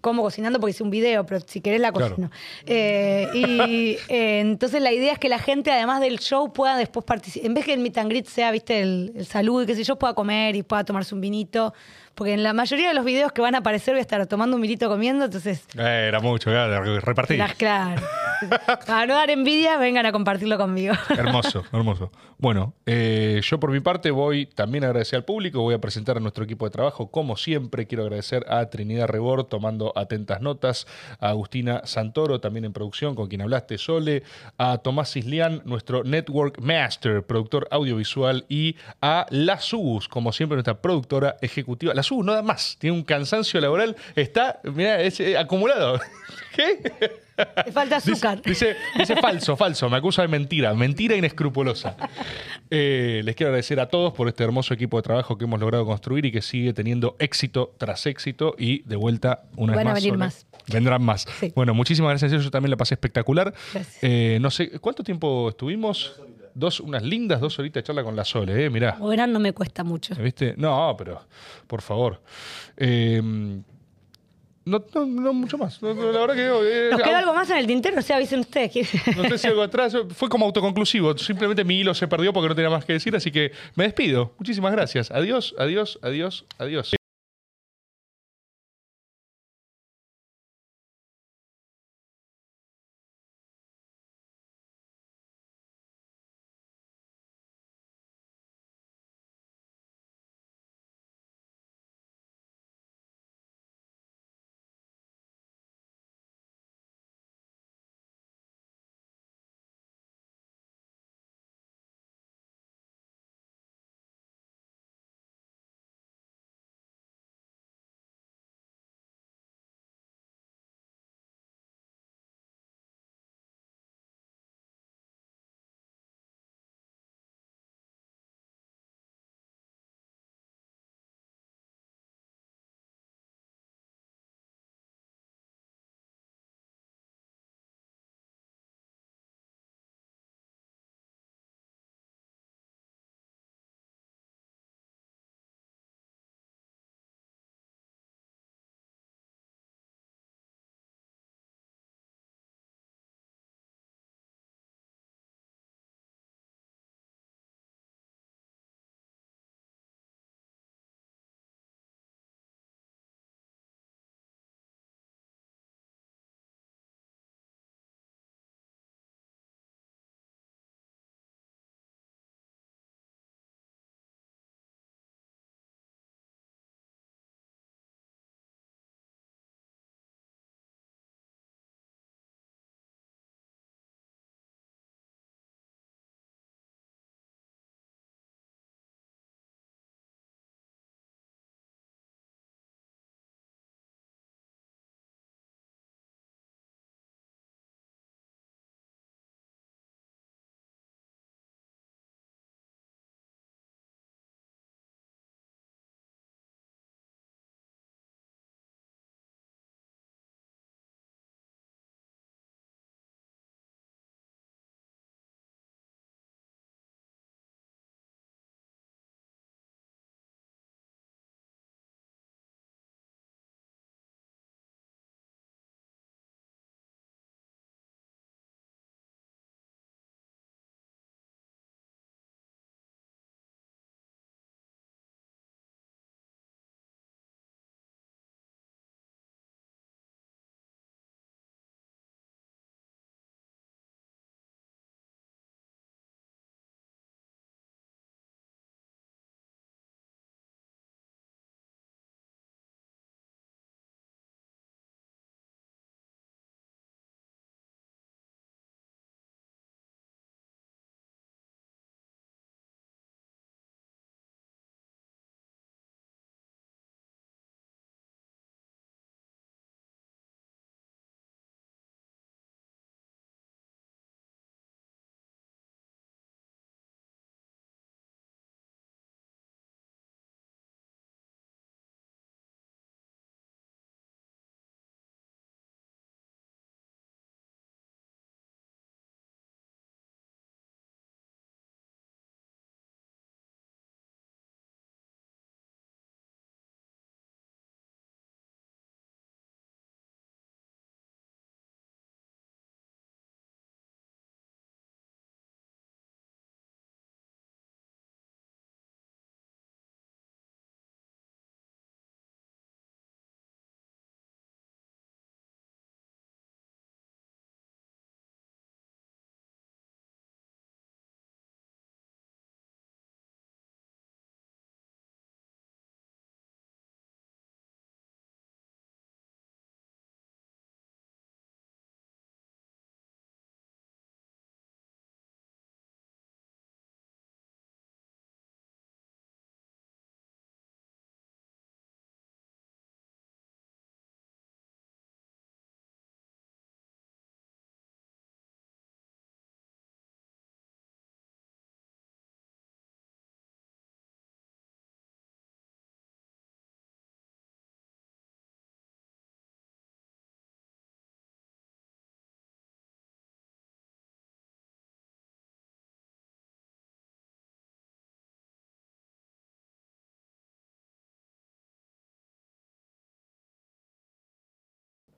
como 0.00 0.22
cocinando 0.22 0.60
porque 0.60 0.70
hice 0.70 0.84
un 0.84 0.90
video, 0.90 1.26
pero 1.26 1.40
si 1.44 1.60
querés 1.60 1.80
la 1.80 1.90
Claro. 1.90 2.10
cocino. 2.10 2.30
Eh, 2.66 3.28
y 3.34 3.96
eh, 4.08 4.38
entonces 4.38 4.80
la 4.80 4.92
idea 4.92 5.12
es 5.14 5.18
que 5.18 5.28
la 5.28 5.40
gente, 5.40 5.72
además 5.72 6.00
del 6.00 6.20
show, 6.20 6.52
pueda 6.52 6.76
después 6.76 7.04
participar. 7.04 7.46
En 7.48 7.54
vez 7.54 7.64
que 7.64 7.72
el 7.72 7.80
meet 7.80 7.98
and 7.98 8.08
greet 8.08 8.26
sea, 8.26 8.52
viste, 8.52 8.80
el, 8.80 9.12
el 9.16 9.26
salud 9.26 9.64
y 9.64 9.66
qué 9.66 9.74
sé 9.74 9.82
yo, 9.82 9.96
pueda 9.98 10.14
comer 10.14 10.54
y 10.54 10.62
pueda 10.62 10.84
tomarse 10.84 11.12
un 11.16 11.20
vinito. 11.20 11.74
Porque 12.14 12.34
en 12.34 12.42
la 12.42 12.52
mayoría 12.52 12.88
de 12.88 12.94
los 12.94 13.04
videos 13.04 13.32
que 13.32 13.40
van 13.40 13.54
a 13.54 13.58
aparecer 13.58 13.94
voy 13.94 13.98
a 13.98 14.02
estar 14.02 14.26
tomando 14.26 14.56
un 14.56 14.62
vinito 14.62 14.88
comiendo, 14.88 15.24
entonces. 15.24 15.64
Eh, 15.78 16.04
era 16.08 16.20
mucho, 16.20 16.50
claro, 16.50 17.00
repartí. 17.00 17.36
las- 17.36 17.54
claro. 17.54 18.02
Para 18.86 19.06
no 19.06 19.14
dar 19.14 19.30
envidia, 19.30 19.76
vengan 19.78 20.04
a 20.04 20.10
compartirlo 20.12 20.58
conmigo. 20.58 20.94
Hermoso, 21.10 21.62
hermoso. 21.72 22.10
Bueno, 22.38 22.74
eh, 22.86 23.40
yo 23.44 23.60
por 23.60 23.70
mi 23.70 23.78
parte 23.78 24.10
voy 24.10 24.46
también 24.46 24.82
a 24.82 24.88
agradecer 24.88 25.16
al 25.18 25.24
público, 25.24 25.60
voy 25.62 25.74
a 25.74 25.80
presentar 25.80 26.16
a 26.16 26.20
nuestro 26.20 26.42
equipo 26.44 26.64
de 26.64 26.72
trabajo. 26.72 27.08
Como 27.12 27.36
siempre, 27.36 27.86
quiero 27.86 28.02
agradecer 28.02 28.44
a 28.48 28.66
Trinidad 28.66 29.06
Rebor 29.06 29.44
tomando 29.44 29.92
atentas 29.96 30.40
notas, 30.40 30.88
a 31.20 31.28
Agustina 31.28 31.82
Santoro 31.84 32.40
también 32.40 32.64
en 32.64 32.72
producción, 32.72 33.14
con 33.14 33.28
quien 33.28 33.42
hablaste, 33.42 33.78
Sole, 33.78 34.24
a 34.58 34.78
Tomás 34.78 35.16
Islián, 35.16 35.62
nuestro 35.64 36.02
Network 36.02 36.60
Master, 36.60 37.22
productor 37.24 37.68
audiovisual, 37.70 38.44
y 38.48 38.74
a 39.00 39.26
La 39.30 39.60
Subus, 39.60 40.08
como 40.08 40.32
siempre, 40.32 40.56
nuestra 40.56 40.80
productora 40.82 41.36
ejecutiva. 41.42 41.94
Subus 42.02 42.24
no 42.24 42.32
da 42.32 42.42
más, 42.42 42.76
tiene 42.78 42.96
un 42.96 43.02
cansancio 43.02 43.60
laboral, 43.60 43.96
está, 44.16 44.60
mira, 44.64 45.00
es 45.00 45.20
eh, 45.20 45.36
acumulado. 45.38 46.00
¿Qué? 46.54 46.78
Le 47.66 47.72
falta 47.72 47.96
azúcar. 47.96 48.42
Dice, 48.42 48.76
dice 48.96 49.16
falso, 49.16 49.56
falso, 49.56 49.88
me 49.88 49.96
acusa 49.96 50.22
de 50.22 50.28
mentira, 50.28 50.74
mentira 50.74 51.16
inescrupulosa. 51.16 51.96
Eh, 52.70 53.22
les 53.24 53.34
quiero 53.34 53.48
agradecer 53.48 53.80
a 53.80 53.88
todos 53.88 54.12
por 54.12 54.28
este 54.28 54.44
hermoso 54.44 54.74
equipo 54.74 54.98
de 54.98 55.02
trabajo 55.02 55.38
que 55.38 55.44
hemos 55.44 55.58
logrado 55.58 55.86
construir 55.86 56.26
y 56.26 56.32
que 56.32 56.42
sigue 56.42 56.72
teniendo 56.74 57.16
éxito 57.18 57.74
tras 57.78 58.06
éxito 58.06 58.54
y 58.58 58.82
de 58.82 58.96
vuelta 58.96 59.44
una 59.56 59.74
Van 59.74 59.84
vez 59.84 59.90
a 59.90 59.94
más. 59.94 59.94
venir 60.02 60.10
Sole, 60.10 60.18
más. 60.18 60.46
Vendrán 60.68 61.02
más. 61.02 61.26
Sí. 61.40 61.52
Bueno, 61.56 61.74
muchísimas 61.74 62.10
gracias, 62.20 62.44
yo 62.44 62.50
también 62.50 62.70
la 62.70 62.76
pasé 62.76 62.94
espectacular. 62.94 63.52
Eh, 64.02 64.38
no 64.40 64.50
sé, 64.50 64.78
¿cuánto 64.78 65.02
tiempo 65.02 65.48
estuvimos? 65.48 66.20
Dos, 66.54 66.80
unas 66.80 67.02
lindas 67.02 67.40
dos 67.40 67.58
horitas 67.58 67.82
de 67.82 67.86
charla 67.86 68.04
con 68.04 68.14
la 68.16 68.24
Sole, 68.24 68.64
¿eh? 68.64 68.70
Mirá. 68.70 68.96
Verán, 69.00 69.32
no 69.32 69.38
me 69.40 69.52
cuesta 69.52 69.84
mucho. 69.84 70.14
¿Viste? 70.16 70.54
No, 70.56 70.94
pero, 70.98 71.20
por 71.66 71.82
favor. 71.82 72.20
Eh, 72.76 73.20
no, 74.64 74.84
no, 74.94 75.06
no 75.06 75.32
mucho 75.32 75.58
más. 75.58 75.82
No, 75.82 75.92
la 75.92 76.20
verdad 76.20 76.34
que. 76.36 76.86
eh, 76.86 76.90
¿Nos 76.92 77.02
queda 77.02 77.18
algo 77.18 77.34
más 77.34 77.50
en 77.50 77.56
el 77.56 77.66
tintero? 77.66 77.98
O 77.98 78.02
sea, 78.02 78.16
avisen 78.16 78.40
ustedes. 78.40 78.70
que- 78.70 78.86
No 79.16 79.24
sé 79.24 79.38
si 79.38 79.48
algo 79.48 79.62
atrás. 79.62 79.96
Fue 80.14 80.28
como 80.28 80.46
autoconclusivo. 80.46 81.18
Simplemente 81.18 81.64
mi 81.64 81.80
hilo 81.80 81.94
se 81.94 82.06
perdió 82.06 82.32
porque 82.32 82.48
no 82.48 82.54
tenía 82.54 82.70
más 82.70 82.84
que 82.84 82.92
decir. 82.92 83.14
Así 83.16 83.32
que 83.32 83.50
me 83.74 83.84
despido. 83.84 84.34
Muchísimas 84.38 84.70
gracias. 84.72 85.10
Adiós, 85.10 85.54
adiós, 85.58 85.98
adiós, 86.02 86.44
adiós. 86.58 86.94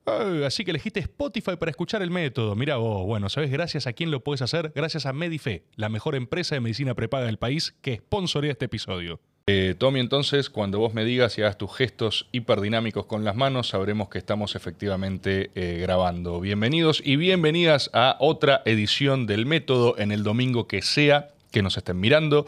Ah, 0.05 0.41
así 0.45 0.63
que 0.63 0.71
elegiste 0.71 0.99
Spotify 0.99 1.55
para 1.57 1.71
escuchar 1.71 2.01
el 2.01 2.11
método. 2.11 2.55
Mira 2.55 2.77
vos, 2.77 3.05
bueno, 3.05 3.27
¿sabes 3.29 3.49
gracias 3.49 3.87
a 3.87 3.93
quién 3.93 4.11
lo 4.11 4.23
puedes 4.23 4.41
hacer? 4.41 4.71
Gracias 4.75 5.05
a 5.05 5.13
Medife, 5.13 5.63
la 5.75 5.89
mejor 5.89 6.15
empresa 6.15 6.55
de 6.55 6.61
medicina 6.61 6.93
prepaga 6.93 7.25
del 7.25 7.37
país 7.37 7.75
que 7.81 7.97
sponsorea 7.97 8.51
este 8.51 8.65
episodio. 8.65 9.19
Eh, 9.47 9.75
Tommy, 9.77 9.99
entonces, 9.99 10.49
cuando 10.49 10.79
vos 10.79 10.95
me 10.95 11.05
digas 11.05 11.37
y 11.37 11.43
hagas 11.43 11.59
tus 11.59 11.71
gestos 11.75 12.27
hiperdinámicos 12.31 13.05
con 13.05 13.23
las 13.23 13.35
manos, 13.35 13.67
sabremos 13.67 14.09
que 14.09 14.17
estamos 14.17 14.55
efectivamente 14.55 15.51
eh, 15.53 15.77
grabando. 15.79 16.39
Bienvenidos 16.39 16.99
y 17.05 17.15
bienvenidas 17.15 17.91
a 17.93 18.17
otra 18.19 18.63
edición 18.65 19.27
del 19.27 19.45
método 19.45 19.99
en 19.99 20.11
el 20.11 20.23
domingo 20.23 20.67
que 20.67 20.81
sea 20.81 21.34
que 21.55 21.61
nos 21.61 21.77
estén 21.77 21.97
mirando. 21.97 22.45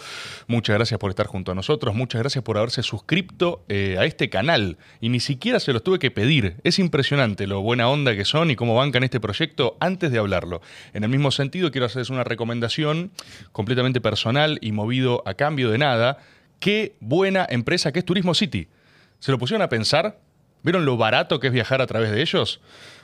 Muchas 0.47 0.75
gracias 0.75 0.99
por 0.99 1.09
estar 1.09 1.27
junto 1.27 1.53
a 1.53 1.55
nosotros. 1.55 1.95
Muchas 1.95 2.19
gracias 2.19 2.43
por 2.43 2.57
haberse 2.57 2.83
suscrito 2.83 3.63
eh, 3.69 3.95
a 3.97 4.03
este 4.03 4.29
canal. 4.29 4.77
Y 4.99 5.07
ni 5.07 5.21
siquiera 5.21 5.61
se 5.61 5.71
los 5.71 5.81
tuve 5.81 5.97
que 5.97 6.11
pedir. 6.11 6.57
Es 6.65 6.77
impresionante 6.77 7.47
lo 7.47 7.61
buena 7.61 7.87
onda 7.87 8.15
que 8.17 8.25
son 8.25 8.51
y 8.51 8.57
cómo 8.57 8.75
bancan 8.75 9.05
este 9.05 9.21
proyecto 9.21 9.77
antes 9.79 10.11
de 10.11 10.19
hablarlo. 10.19 10.61
En 10.93 11.05
el 11.05 11.09
mismo 11.09 11.31
sentido, 11.31 11.71
quiero 11.71 11.85
hacerles 11.85 12.09
una 12.09 12.25
recomendación 12.25 13.11
completamente 13.53 14.01
personal 14.01 14.59
y 14.61 14.73
movido 14.73 15.23
a 15.25 15.35
cambio 15.35 15.71
de 15.71 15.77
nada. 15.77 16.17
Qué 16.59 16.95
buena 16.99 17.47
empresa 17.49 17.93
que 17.93 17.99
es 17.99 18.05
Turismo 18.05 18.33
City. 18.33 18.67
¿Se 19.19 19.31
lo 19.31 19.37
pusieron 19.37 19.61
a 19.61 19.69
pensar? 19.69 20.19
¿Vieron 20.63 20.83
lo 20.83 20.97
barato 20.97 21.39
que 21.39 21.47
es 21.47 21.53
viajar 21.53 21.81
a 21.81 21.87
través 21.87 22.11
de 22.11 22.21
ellos? 22.21 22.59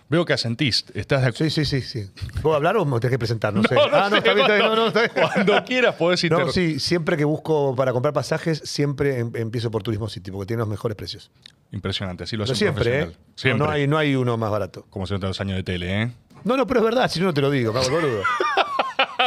Veo 0.09 0.25
que 0.25 0.33
asentís. 0.33 0.85
¿Estás 0.93 1.21
de 1.21 1.27
acuerdo? 1.29 1.49
Sí, 1.49 1.65
sí, 1.65 1.81
sí, 1.81 2.03
sí. 2.05 2.11
¿Puedo 2.41 2.55
hablar 2.55 2.77
o 2.77 2.85
me 2.85 2.99
tenés 2.99 3.13
que 3.13 3.19
presentar? 3.19 3.53
No, 3.53 3.63
sé. 3.67 3.73
No, 3.75 3.87
no 3.87 3.95
ah, 3.97 4.03
no, 4.03 4.09
sé, 4.11 4.17
está 4.17 4.33
bien, 4.33 4.45
está 4.45 4.55
bien. 4.55 4.67
cuando- 4.67 4.75
No, 4.75 4.81
no, 4.81 4.87
está 4.87 5.01
bien. 5.01 5.27
Cuando 5.33 5.65
quieras 5.65 5.95
podés 5.95 6.23
No, 6.29 6.39
inter- 6.39 6.53
sí, 6.53 6.79
siempre 6.79 7.17
que 7.17 7.25
busco 7.25 7.75
para 7.75 7.91
comprar 7.93 8.13
pasajes, 8.13 8.61
siempre 8.65 9.19
em- 9.19 9.31
empiezo 9.35 9.71
por 9.71 9.81
Turismo 9.83 10.09
City, 10.09 10.29
porque 10.31 10.47
tiene 10.47 10.59
los 10.59 10.69
mejores 10.69 10.95
precios. 10.95 11.31
Impresionante, 11.71 12.25
así 12.25 12.35
lo 12.37 12.43
Pero 12.43 12.53
hace 12.53 12.65
un 12.65 12.73
siempre, 12.73 12.89
¿eh? 12.89 13.03
profesional. 13.05 13.17
No, 13.27 13.33
Siempre. 13.37 13.67
No, 13.67 13.71
hay, 13.73 13.87
no 13.87 13.97
hay 13.97 14.15
uno 14.15 14.37
más 14.37 14.51
barato. 14.51 14.85
Como 14.89 15.07
se 15.07 15.13
nota 15.15 15.27
los 15.27 15.41
años 15.41 15.55
de 15.57 15.63
tele, 15.63 16.01
¿eh? 16.03 16.11
No, 16.43 16.57
no, 16.57 16.67
pero 16.67 16.81
es 16.81 16.85
verdad, 16.85 17.09
si 17.09 17.19
no, 17.19 17.27
no 17.27 17.33
te 17.33 17.41
lo 17.41 17.49
digo, 17.49 17.71
el 17.79 17.89
boludo. 17.91 18.21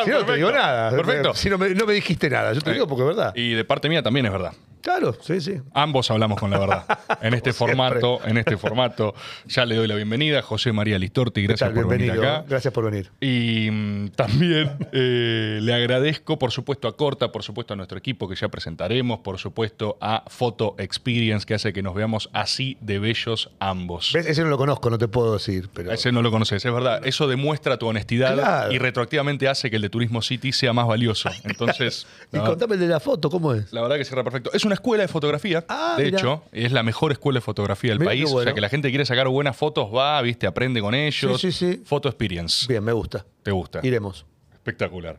Si 0.04 0.10
no, 0.10 0.20
no 0.20 0.26
te 0.26 0.34
digo 0.34 0.52
nada. 0.52 0.90
perfecto. 0.90 1.34
Si 1.34 1.48
no 1.48 1.56
me, 1.56 1.70
no 1.70 1.86
me 1.86 1.94
dijiste 1.94 2.28
nada, 2.28 2.52
yo 2.52 2.60
te 2.60 2.70
digo 2.72 2.86
porque 2.86 3.02
es 3.02 3.08
verdad. 3.16 3.32
Y 3.34 3.54
de 3.54 3.64
parte 3.64 3.88
mía 3.88 4.02
también 4.02 4.26
es 4.26 4.32
verdad. 4.32 4.52
Claro, 4.86 5.16
sí, 5.20 5.40
sí. 5.40 5.60
Ambos 5.74 6.12
hablamos 6.12 6.38
con 6.38 6.48
la 6.48 6.60
verdad. 6.60 6.84
En 7.22 7.34
este 7.34 7.52
formato, 7.52 8.20
en 8.24 8.36
este 8.36 8.56
formato, 8.56 9.14
ya 9.46 9.64
le 9.64 9.74
doy 9.74 9.88
la 9.88 9.96
bienvenida 9.96 10.40
a 10.40 10.42
José 10.42 10.70
María 10.72 10.96
Listorti, 10.98 11.40
¿Qué 11.40 11.46
gracias 11.48 11.70
por 11.70 11.88
venir 11.88 12.12
acá. 12.12 12.44
Gracias 12.46 12.72
por 12.72 12.84
venir. 12.84 13.10
Y 13.20 13.68
mm, 13.70 14.08
también 14.10 14.76
eh, 14.92 15.58
le 15.60 15.74
agradezco, 15.74 16.38
por 16.38 16.52
supuesto, 16.52 16.86
a 16.86 16.96
Corta, 16.96 17.32
por 17.32 17.42
supuesto, 17.42 17.72
a 17.72 17.76
nuestro 17.76 17.98
equipo 17.98 18.28
que 18.28 18.36
ya 18.36 18.48
presentaremos, 18.48 19.20
por 19.20 19.38
supuesto, 19.38 19.96
a 20.00 20.22
Photo 20.28 20.76
Experience, 20.78 21.46
que 21.46 21.54
hace 21.54 21.72
que 21.72 21.82
nos 21.82 21.94
veamos 21.94 22.28
así 22.32 22.76
de 22.80 23.00
bellos 23.00 23.50
ambos. 23.58 24.12
¿Ves? 24.12 24.26
Ese 24.26 24.42
no 24.44 24.50
lo 24.50 24.58
conozco, 24.58 24.88
no 24.90 24.98
te 24.98 25.08
puedo 25.08 25.32
decir. 25.32 25.68
Pero... 25.74 25.90
Ese 25.90 26.12
no 26.12 26.22
lo 26.22 26.30
conoces, 26.30 26.64
es 26.64 26.72
verdad. 26.72 27.04
Eso 27.04 27.26
demuestra 27.26 27.76
tu 27.76 27.88
honestidad 27.88 28.34
Claro. 28.34 28.72
y 28.72 28.78
retroactivamente 28.78 29.48
hace 29.48 29.68
que 29.68 29.76
el 29.76 29.82
de 29.82 29.90
Turismo 29.90 30.22
City 30.22 30.52
sea 30.52 30.72
más 30.72 30.86
valioso. 30.86 31.28
Entonces, 31.44 32.06
Y 32.32 32.36
no, 32.36 32.44
contame 32.44 32.74
el 32.74 32.80
de 32.80 32.88
la 32.88 33.00
foto, 33.00 33.30
¿cómo 33.30 33.52
es? 33.52 33.72
la 33.72 33.82
verdad 33.82 33.96
que 33.96 34.04
cierra 34.04 34.22
perfecto. 34.22 34.50
Es 34.52 34.64
una 34.64 34.75
escuela 34.76 35.02
de 35.02 35.08
fotografía, 35.08 35.64
Ah, 35.68 35.96
de 35.98 36.04
mirá. 36.04 36.18
hecho, 36.18 36.44
es 36.52 36.70
la 36.72 36.82
mejor 36.82 37.12
escuela 37.12 37.38
de 37.38 37.42
fotografía 37.42 37.90
del 37.90 37.98
Mirá 37.98 38.10
país. 38.12 38.30
O 38.32 38.42
sea, 38.42 38.54
que 38.54 38.60
la 38.60 38.68
gente 38.68 38.88
quiere 38.88 39.04
sacar 39.04 39.28
buenas 39.28 39.56
fotos, 39.56 39.88
va, 39.94 40.22
viste, 40.22 40.46
aprende 40.46 40.80
con 40.80 40.94
ellos. 40.94 41.40
Sí, 41.40 41.50
sí, 41.52 41.72
sí. 41.74 41.82
Photo 41.84 42.08
Experience. 42.08 42.66
Bien, 42.68 42.82
me 42.82 42.92
gusta. 42.92 43.26
¿Te 43.42 43.50
gusta? 43.50 43.80
Iremos. 43.82 44.24
Espectacular. 44.52 45.18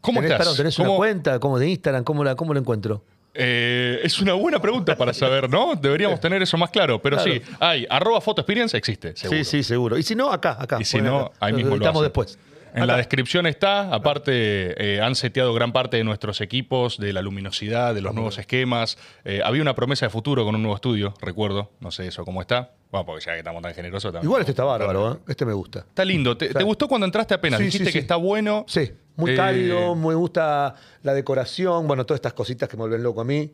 ¿Cómo 0.00 0.18
¿Tenés, 0.20 0.32
estás? 0.32 0.38
perdón, 0.46 0.56
¿tenés 0.56 0.76
¿Cómo- 0.76 0.90
una 0.90 0.96
cuenta? 0.98 1.38
¿Cómo 1.40 1.58
de 1.58 1.68
Instagram? 1.70 2.04
¿Cómo 2.04 2.22
la, 2.24 2.34
cómo 2.34 2.52
la 2.52 2.60
encuentro? 2.60 3.04
Eh, 3.36 4.00
es 4.04 4.20
una 4.20 4.34
buena 4.34 4.60
pregunta 4.60 4.96
para 4.96 5.12
saber, 5.12 5.50
¿no? 5.50 5.74
Deberíamos 5.74 6.20
tener 6.20 6.40
eso 6.42 6.56
más 6.56 6.70
claro. 6.70 7.00
Pero 7.02 7.16
Claro. 7.16 7.32
sí, 7.32 7.42
hay, 7.58 7.86
arroba 7.90 8.20
Photo 8.20 8.42
Experience 8.42 8.76
existe, 8.76 9.16
seguro. 9.16 9.38
Sí, 9.38 9.44
sí, 9.44 9.62
seguro. 9.64 9.98
Y 9.98 10.02
si 10.04 10.14
no, 10.14 10.30
acá, 10.30 10.56
acá. 10.60 10.76
Y 10.80 10.84
si 10.84 11.00
no, 11.00 11.20
acá. 11.26 11.36
ahí 11.40 11.52
mismo 11.52 11.76
lo 11.76 11.88
hacen. 11.88 12.02
después. 12.02 12.38
En 12.74 12.86
la 12.88 12.96
descripción 12.96 13.46
está, 13.46 13.94
aparte 13.94 14.94
eh, 14.96 15.00
han 15.00 15.14
seteado 15.14 15.54
gran 15.54 15.72
parte 15.72 15.96
de 15.96 16.04
nuestros 16.04 16.40
equipos, 16.40 16.98
de 16.98 17.12
la 17.12 17.22
luminosidad, 17.22 17.94
de 17.94 18.00
los 18.00 18.14
nuevos 18.14 18.36
esquemas. 18.38 18.98
Eh, 19.24 19.40
había 19.44 19.62
una 19.62 19.74
promesa 19.74 20.06
de 20.06 20.10
futuro 20.10 20.44
con 20.44 20.54
un 20.56 20.62
nuevo 20.62 20.74
estudio, 20.74 21.14
recuerdo, 21.20 21.70
no 21.80 21.90
sé 21.92 22.06
eso 22.08 22.24
cómo 22.24 22.40
está. 22.40 22.72
Bueno, 22.90 23.06
porque 23.06 23.24
ya 23.24 23.32
que 23.32 23.38
estamos 23.38 23.62
tan 23.62 23.74
generosos 23.74 24.12
también. 24.12 24.24
Igual 24.28 24.40
este 24.40 24.52
está 24.52 24.64
bárbaro, 24.64 25.14
¿eh? 25.14 25.16
Este 25.28 25.44
me 25.46 25.52
gusta. 25.52 25.80
Está 25.80 26.04
lindo. 26.04 26.36
¿Te, 26.36 26.48
te 26.52 26.62
gustó 26.64 26.88
cuando 26.88 27.04
entraste 27.06 27.34
apenas? 27.34 27.58
Sí, 27.58 27.66
Dijiste 27.66 27.86
sí, 27.86 27.92
que 27.92 27.98
está 28.00 28.16
bueno. 28.16 28.64
Sí, 28.68 28.92
muy 29.16 29.36
cálido, 29.36 29.94
me 29.94 30.14
gusta 30.14 30.74
la 31.02 31.14
decoración, 31.14 31.86
bueno, 31.86 32.04
todas 32.04 32.18
estas 32.18 32.32
cositas 32.34 32.68
que 32.68 32.76
me 32.76 32.82
vuelven 32.82 33.02
loco 33.02 33.20
a 33.20 33.24
mí. 33.24 33.52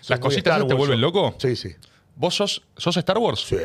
Soy 0.00 0.14
¿Las 0.14 0.20
cositas 0.20 0.66
te 0.66 0.74
vuelven 0.74 1.00
loco? 1.00 1.34
Sí, 1.38 1.56
sí. 1.56 1.74
¿Vos 2.16 2.34
sos, 2.36 2.62
sos 2.76 2.96
Star 2.96 3.18
Wars? 3.18 3.40
Sí. 3.40 3.56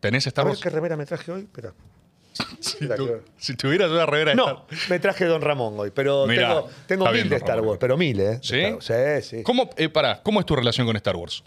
¿Tenés 0.00 0.26
A 0.26 0.30
Star 0.30 0.44
ver 0.44 0.52
Wars? 0.52 0.60
qué 0.62 0.70
remera 0.70 0.96
me 0.96 1.04
traje 1.06 1.30
hoy. 1.32 1.42
Espera. 1.42 1.72
Si, 2.60 2.86
tu- 2.88 3.20
si 3.38 3.54
tuvieras 3.56 3.90
una 3.90 4.06
revera 4.06 4.30
de 4.32 4.36
No, 4.36 4.66
Star- 4.70 4.90
me 4.90 4.98
traje 4.98 5.24
Don 5.24 5.40
Ramón 5.42 5.74
hoy, 5.78 5.90
pero 5.94 6.26
Mirá, 6.26 6.48
tengo, 6.48 6.68
tengo 6.86 7.04
mil 7.06 7.14
bien, 7.14 7.28
de 7.28 7.36
Star. 7.36 7.60
Wars, 7.60 7.78
pero 7.80 7.96
mil, 7.96 8.20
¿eh? 8.20 8.38
¿Sí? 8.42 9.42
¿Cómo, 9.42 9.70
eh, 9.76 9.88
pará, 9.88 10.20
¿Cómo 10.22 10.40
es 10.40 10.46
tu 10.46 10.54
relación 10.56 10.86
con 10.86 10.96
Star 10.96 11.16
Wars? 11.16 11.42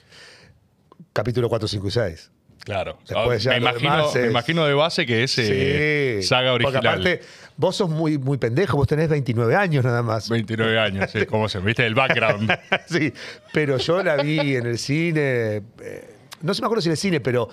Capítulo 1.13 1.49
4, 1.49 1.67
5 1.67 1.87
y 1.87 1.91
6. 1.91 2.31
Claro. 2.63 2.99
Después 3.07 3.41
ya 3.41 3.51
me, 3.51 3.57
imagino, 3.57 4.11
me 4.13 4.25
imagino 4.27 4.65
de 4.65 4.73
base 4.73 5.05
que 5.05 5.23
es 5.23 5.35
eh, 5.39 6.19
saga 6.23 6.53
original. 6.53 6.73
Porque 6.81 6.87
aparte, 6.87 7.21
vos 7.57 7.75
sos 7.75 7.89
muy, 7.89 8.17
muy 8.17 8.37
pendejo, 8.37 8.77
vos 8.77 8.87
tenés 8.87 9.09
29 9.09 9.55
años 9.55 9.83
nada 9.83 10.03
más. 10.03 10.29
29 10.29 10.77
años, 10.77 11.09
sí, 11.11 11.25
¿cómo 11.25 11.47
se 11.49 11.59
viste 11.59 11.85
el 11.85 11.95
background? 11.95 12.51
sí, 12.87 13.13
pero 13.53 13.77
yo 13.77 14.03
la 14.03 14.17
vi 14.17 14.55
en 14.55 14.67
el 14.67 14.77
cine. 14.77 15.61
eh, 15.81 16.15
no 16.41 16.53
sé 16.53 16.61
me 16.61 16.67
acuerdo 16.67 16.81
si 16.81 16.89
en 16.89 16.91
el 16.91 16.97
cine, 16.97 17.19
pero 17.21 17.49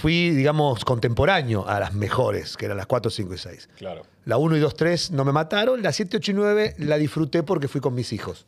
fui, 0.00 0.30
digamos, 0.30 0.84
contemporáneo 0.84 1.66
a 1.68 1.80
las 1.80 1.94
mejores, 1.94 2.56
que 2.56 2.66
eran 2.66 2.76
las 2.76 2.86
4, 2.86 3.10
5 3.10 3.34
y 3.34 3.38
6. 3.38 3.68
claro. 3.78 4.06
La 4.24 4.36
1 4.36 4.56
y 4.56 4.60
2, 4.60 4.76
3 4.76 5.10
no 5.12 5.24
me 5.24 5.32
mataron. 5.32 5.82
La 5.82 5.92
7, 5.92 6.18
8 6.18 6.30
y 6.30 6.34
9 6.34 6.74
la 6.78 6.96
disfruté 6.96 7.42
porque 7.42 7.66
fui 7.66 7.80
con 7.80 7.92
mis 7.94 8.12
hijos. 8.12 8.46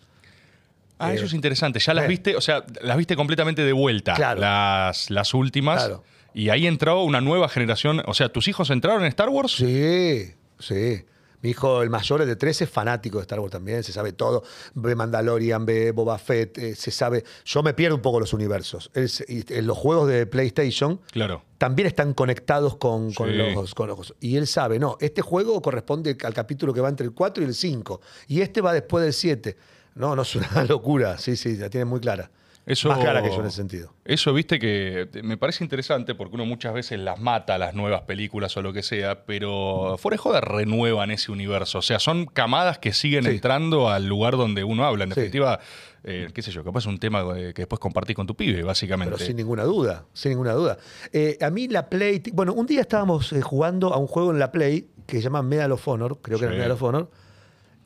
Ah, 0.98 1.12
eso 1.12 1.24
es 1.24 1.32
interesante. 1.34 1.80
Ya 1.80 1.92
las 1.94 2.04
eh. 2.04 2.08
viste, 2.08 2.36
o 2.36 2.40
sea, 2.40 2.64
las 2.80 2.96
viste 2.96 3.16
completamente 3.16 3.62
de 3.62 3.72
vuelta, 3.72 4.14
Claro. 4.14 4.40
las, 4.40 5.10
las 5.10 5.34
últimas. 5.34 5.84
Claro. 5.84 6.04
Y 6.32 6.50
ahí 6.50 6.66
entró 6.68 7.02
una 7.02 7.20
nueva 7.20 7.48
generación. 7.48 8.02
O 8.06 8.14
sea, 8.14 8.28
¿tus 8.28 8.46
hijos 8.46 8.70
entraron 8.70 9.02
en 9.02 9.08
Star 9.08 9.28
Wars? 9.28 9.52
Sí, 9.52 10.32
sí. 10.60 11.04
Mi 11.44 11.50
hijo, 11.50 11.82
el 11.82 11.90
mayor, 11.90 12.22
el 12.22 12.26
de 12.26 12.36
13, 12.36 12.64
es 12.64 12.70
fanático 12.70 13.18
de 13.18 13.22
Star 13.24 13.38
Wars 13.38 13.52
también, 13.52 13.84
se 13.84 13.92
sabe 13.92 14.14
todo. 14.14 14.42
Ve 14.72 14.94
Mandalorian, 14.94 15.66
ve 15.66 15.90
Boba 15.92 16.16
Fett, 16.16 16.56
eh, 16.56 16.74
se 16.74 16.90
sabe. 16.90 17.22
Yo 17.44 17.62
me 17.62 17.74
pierdo 17.74 17.96
un 17.96 18.00
poco 18.00 18.18
los 18.18 18.32
universos. 18.32 18.90
En 18.94 19.66
los 19.66 19.76
juegos 19.76 20.08
de 20.08 20.24
PlayStation 20.24 21.02
Claro. 21.12 21.42
también 21.58 21.86
están 21.86 22.14
conectados 22.14 22.76
con, 22.78 23.12
con 23.12 23.28
Sí. 23.28 23.34
los, 23.36 23.74
con 23.74 23.88
los- 23.88 24.14
Y 24.20 24.38
él 24.38 24.46
sabe, 24.46 24.78
no, 24.78 24.96
este 25.00 25.20
juego 25.20 25.60
corresponde 25.60 26.16
al 26.24 26.32
capítulo 26.32 26.72
que 26.72 26.80
va 26.80 26.88
entre 26.88 27.04
el 27.04 27.12
4 27.12 27.44
y 27.44 27.46
el 27.46 27.54
5. 27.54 28.00
Y 28.26 28.40
este 28.40 28.62
va 28.62 28.72
después 28.72 29.04
del 29.04 29.12
7. 29.12 29.54
No, 29.96 30.16
no 30.16 30.22
es 30.22 30.34
una 30.36 30.48
locura. 30.68 31.18
Sí, 31.18 31.36
sí, 31.36 31.58
la 31.58 31.68
tiene 31.68 31.84
muy 31.84 32.00
clara. 32.00 32.30
Eso, 32.66 32.88
Más 32.88 32.98
clara 32.98 33.22
que 33.22 33.28
yo 33.28 33.40
en 33.40 33.46
ese 33.46 33.56
sentido. 33.56 33.92
Eso, 34.06 34.32
viste, 34.32 34.58
que 34.58 35.06
me 35.22 35.36
parece 35.36 35.62
interesante 35.62 36.14
porque 36.14 36.34
uno 36.36 36.46
muchas 36.46 36.72
veces 36.72 36.98
las 36.98 37.20
mata, 37.20 37.58
las 37.58 37.74
nuevas 37.74 38.02
películas 38.02 38.56
o 38.56 38.62
lo 38.62 38.72
que 38.72 38.82
sea, 38.82 39.26
pero 39.26 39.96
fuera 39.98 40.14
de 40.14 40.18
joda 40.18 40.40
renuevan 40.40 41.10
ese 41.10 41.30
universo. 41.30 41.78
O 41.78 41.82
sea, 41.82 41.98
son 41.98 42.24
camadas 42.24 42.78
que 42.78 42.94
siguen 42.94 43.24
Sí. 43.24 43.30
entrando 43.32 43.90
al 43.90 44.06
lugar 44.06 44.38
donde 44.38 44.64
uno 44.64 44.86
habla. 44.86 45.04
En 45.04 45.10
Sí. 45.10 45.16
definitiva, 45.20 45.60
eh, 46.04 46.28
qué 46.32 46.40
sé 46.40 46.52
yo, 46.52 46.64
capaz 46.64 46.78
es 46.80 46.86
un 46.86 46.98
tema 46.98 47.20
eh, 47.36 47.52
que 47.52 47.62
después 47.62 47.78
compartís 47.80 48.16
con 48.16 48.26
tu 48.26 48.34
pibe, 48.34 48.62
básicamente. 48.62 49.14
Pero 49.14 49.26
sin 49.26 49.36
ninguna 49.36 49.64
duda, 49.64 50.06
sin 50.14 50.30
ninguna 50.30 50.52
duda. 50.54 50.78
Eh, 51.12 51.36
a 51.42 51.50
mí 51.50 51.68
la 51.68 51.90
Play, 51.90 52.22
bueno, 52.32 52.54
un 52.54 52.64
día 52.66 52.80
estábamos 52.80 53.30
eh, 53.34 53.42
jugando 53.42 53.92
a 53.92 53.98
un 53.98 54.06
juego 54.06 54.30
en 54.30 54.38
la 54.38 54.50
Play 54.50 54.88
que 55.06 55.18
se 55.18 55.22
llama 55.24 55.42
Medal 55.42 55.72
of 55.72 55.86
Honor, 55.86 56.18
creo 56.22 56.38
que 56.38 56.46
era. 56.46 56.54
Medal 56.54 56.70
of 56.70 56.82
Honor, 56.82 57.10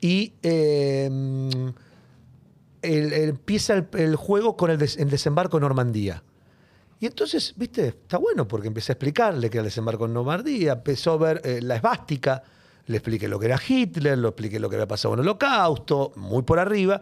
y 0.01 0.35
mm, 0.45 1.69
el- 2.83 3.13
empieza 3.13 3.75
el, 3.93 4.17
juego 4.17 4.57
con 4.57 4.71
el 4.71 4.79
desembarco 4.79 5.57
en 5.57 5.63
Normandía. 5.63 6.23
Y 7.01 7.07
entonces, 7.07 7.55
viste, 7.57 7.89
está 7.89 8.19
bueno 8.19 8.49
porque 8.49 8.69
empecé 8.69 8.93
a 8.93 8.95
explicarle 8.95 9.49
que 9.51 9.59
era 9.59 9.63
el 9.63 9.67
desembarco 9.69 10.07
en 10.07 10.15
Normandía, 10.15 10.73
empezó 10.73 11.13
a 11.13 11.17
ver 11.17 11.41
eh, 11.45 11.61
la 11.63 11.77
esvástica, 11.77 12.43
le 12.87 12.97
expliqué 12.97 13.29
lo 13.29 13.39
que 13.39 13.47
era 13.47 13.61
Hitler, 13.67 14.19
le 14.19 14.29
expliqué 14.29 14.59
lo 14.59 14.69
que 14.69 14.77
había 14.77 14.89
pasado 14.89 15.15
en 15.15 15.21
el 15.21 15.27
holocausto, 15.29 16.13
muy 16.17 16.43
por 16.43 16.59
arriba. 16.59 17.01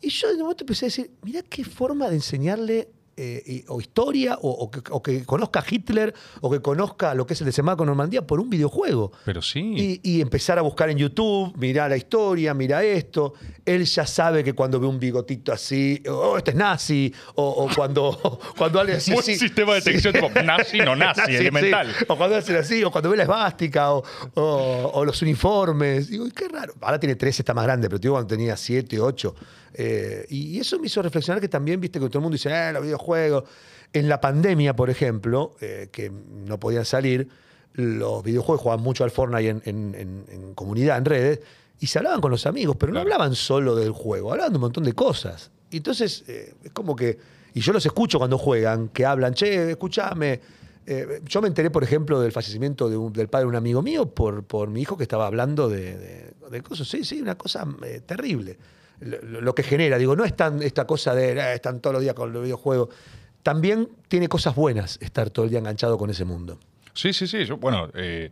Y 0.00 0.10
yo 0.10 0.28
de 0.28 0.42
momento 0.42 0.64
empecé 0.64 0.86
a 0.86 0.88
decir, 0.88 1.10
mirá 1.22 1.42
qué 1.42 1.64
forma 1.64 2.08
de 2.08 2.16
enseñarle 2.16 2.90
eh, 3.16 3.42
y- 3.46 3.64
o 3.68 3.80
historia, 3.80 4.38
o, 4.40 4.50
o 4.50 4.70
que, 4.70 4.80
o 4.90 5.02
que 5.02 5.24
conozca 5.24 5.60
a 5.60 5.64
Hitler, 5.68 6.14
o 6.40 6.50
que 6.50 6.60
conozca 6.60 7.14
lo 7.14 7.26
que 7.26 7.34
es 7.34 7.40
el 7.40 7.46
desembarco 7.46 7.82
en 7.82 7.88
Normandía 7.88 8.26
por 8.26 8.40
un 8.40 8.48
videojuego. 8.50 9.12
Pero 9.24 9.42
sí. 9.42 10.00
Y, 10.02 10.16
y 10.16 10.20
empezar 10.20 10.58
a 10.58 10.62
buscar 10.62 10.90
en 10.90 10.98
YouTube, 10.98 11.56
mirar 11.56 11.90
la 11.90 11.96
historia, 11.96 12.54
mira 12.54 12.82
esto. 12.84 13.34
Él 13.64 13.84
ya 13.84 14.06
sabe 14.06 14.42
que 14.42 14.54
cuando 14.54 14.80
ve 14.80 14.86
un 14.86 14.98
bigotito 14.98 15.52
así, 15.52 16.02
oh, 16.08 16.36
este 16.36 16.50
es 16.52 16.56
nazi, 16.56 17.12
o, 17.34 17.44
o 17.48 17.68
cuando, 17.74 18.40
cuando 18.56 18.80
alguien 18.80 18.98
así. 18.98 19.12
Buen 19.12 19.24
sí, 19.24 19.36
sistema 19.36 19.74
de 19.74 19.80
sí. 19.82 19.90
detección, 19.90 20.14
tipo 20.14 20.42
nazi, 20.42 20.78
no 20.78 20.96
nazi, 20.96 21.20
Nazi, 21.20 21.36
elemental. 21.36 21.88
sí. 21.96 22.04
O 22.08 22.16
cuando 22.16 22.36
hacen 22.36 22.56
así, 22.56 22.82
o 22.82 22.90
cuando 22.90 23.10
ve 23.10 23.16
la 23.18 23.22
esvástica, 23.24 23.92
o, 23.92 25.02
los 25.04 25.22
uniformes. 25.22 26.08
Digo, 26.08 26.26
qué 26.34 26.48
raro. 26.48 26.74
Ahora 26.80 26.98
tiene 26.98 27.14
13, 27.14 27.42
está 27.42 27.54
más 27.54 27.64
grande, 27.64 27.88
pero 27.88 27.98
digo, 27.98 28.14
cuando 28.14 28.28
tenía 28.28 28.56
7, 28.56 28.98
8. 29.00 29.34
Eh, 29.74 30.26
y 30.28 30.58
eso 30.58 30.78
me 30.78 30.86
hizo 30.86 31.00
reflexionar 31.02 31.40
que 31.40 31.48
también, 31.48 31.80
viste, 31.80 31.98
que 31.98 32.06
todo 32.08 32.18
el 32.18 32.22
mundo 32.22 32.34
dice, 32.34 32.50
eh, 32.50 32.72
los 32.72 32.82
videojuegos. 32.82 33.44
En 33.92 34.08
la 34.08 34.20
pandemia, 34.20 34.74
por 34.74 34.88
ejemplo, 34.90 35.54
eh, 35.60 35.88
que 35.92 36.10
no 36.10 36.58
podían 36.58 36.84
salir, 36.84 37.28
los 37.74 38.22
videojuegos 38.22 38.60
jugaban 38.62 38.82
mucho 38.84 39.04
al 39.04 39.10
Fortnite 39.10 39.48
en, 39.48 39.62
en- 39.64 39.94
en- 39.94 40.24
en 40.30 40.54
comunidad, 40.54 40.98
en 40.98 41.04
redes, 41.04 41.40
y 41.80 41.86
se 41.88 41.98
hablaban 41.98 42.20
con 42.20 42.30
los 42.30 42.46
amigos, 42.46 42.76
pero 42.78 42.92
no 42.92 43.00
hablaban 43.00 43.34
solo 43.34 43.74
del 43.74 43.90
juego, 43.92 44.30
hablaban 44.32 44.52
de 44.52 44.56
un 44.58 44.62
montón 44.62 44.84
de 44.84 44.92
cosas. 44.92 45.50
Y 45.70 45.78
entonces, 45.78 46.24
eh, 46.28 46.54
es 46.64 46.70
como 46.72 46.94
que. 46.96 47.18
Y 47.54 47.60
yo 47.60 47.72
los 47.72 47.84
escucho 47.84 48.18
cuando 48.18 48.38
juegan, 48.38 48.88
que 48.88 49.04
hablan, 49.04 49.34
che, 49.34 49.70
escúchame. 49.72 50.40
Eh, 50.86 51.20
yo 51.26 51.40
me 51.42 51.48
enteré, 51.48 51.70
por 51.70 51.84
ejemplo, 51.84 52.20
del 52.20 52.32
fallecimiento 52.32 52.88
de 52.88 52.96
un- 52.96 53.12
del 53.12 53.28
padre 53.28 53.44
de 53.44 53.48
un 53.50 53.56
amigo 53.56 53.82
mío 53.82 54.06
por, 54.06 54.44
por 54.44 54.68
mi 54.70 54.80
hijo 54.82 54.96
que 54.96 55.02
estaba 55.04 55.26
hablando 55.26 55.68
de, 55.68 55.96
de- 55.96 56.34
de 56.50 56.62
cosas. 56.62 56.88
Sí, 56.88 57.04
sí, 57.04 57.20
una 57.20 57.36
cosa 57.36 57.66
eh, 57.84 58.00
terrible. 58.04 58.58
Lo, 59.00 59.54
que 59.54 59.62
genera, 59.62 59.98
digo, 59.98 60.14
no 60.14 60.24
es 60.24 60.36
tan 60.36 60.62
esta 60.62 60.86
cosa 60.86 61.14
de 61.14 61.32
eh, 61.32 61.54
están 61.54 61.80
todos 61.80 61.94
los 61.94 62.02
días 62.02 62.14
con 62.14 62.32
los 62.32 62.42
videojuegos. 62.42 62.90
También 63.42 63.88
tiene 64.08 64.28
cosas 64.28 64.54
buenas 64.54 64.98
estar 65.02 65.30
todo 65.30 65.44
el 65.44 65.50
día 65.50 65.58
enganchado 65.58 65.98
con 65.98 66.10
ese 66.10 66.24
mundo. 66.24 66.58
Sí, 66.94 67.12
sí, 67.12 67.26
sí. 67.26 67.44
Yo, 67.44 67.56
bueno, 67.56 67.90
eh, 67.94 68.30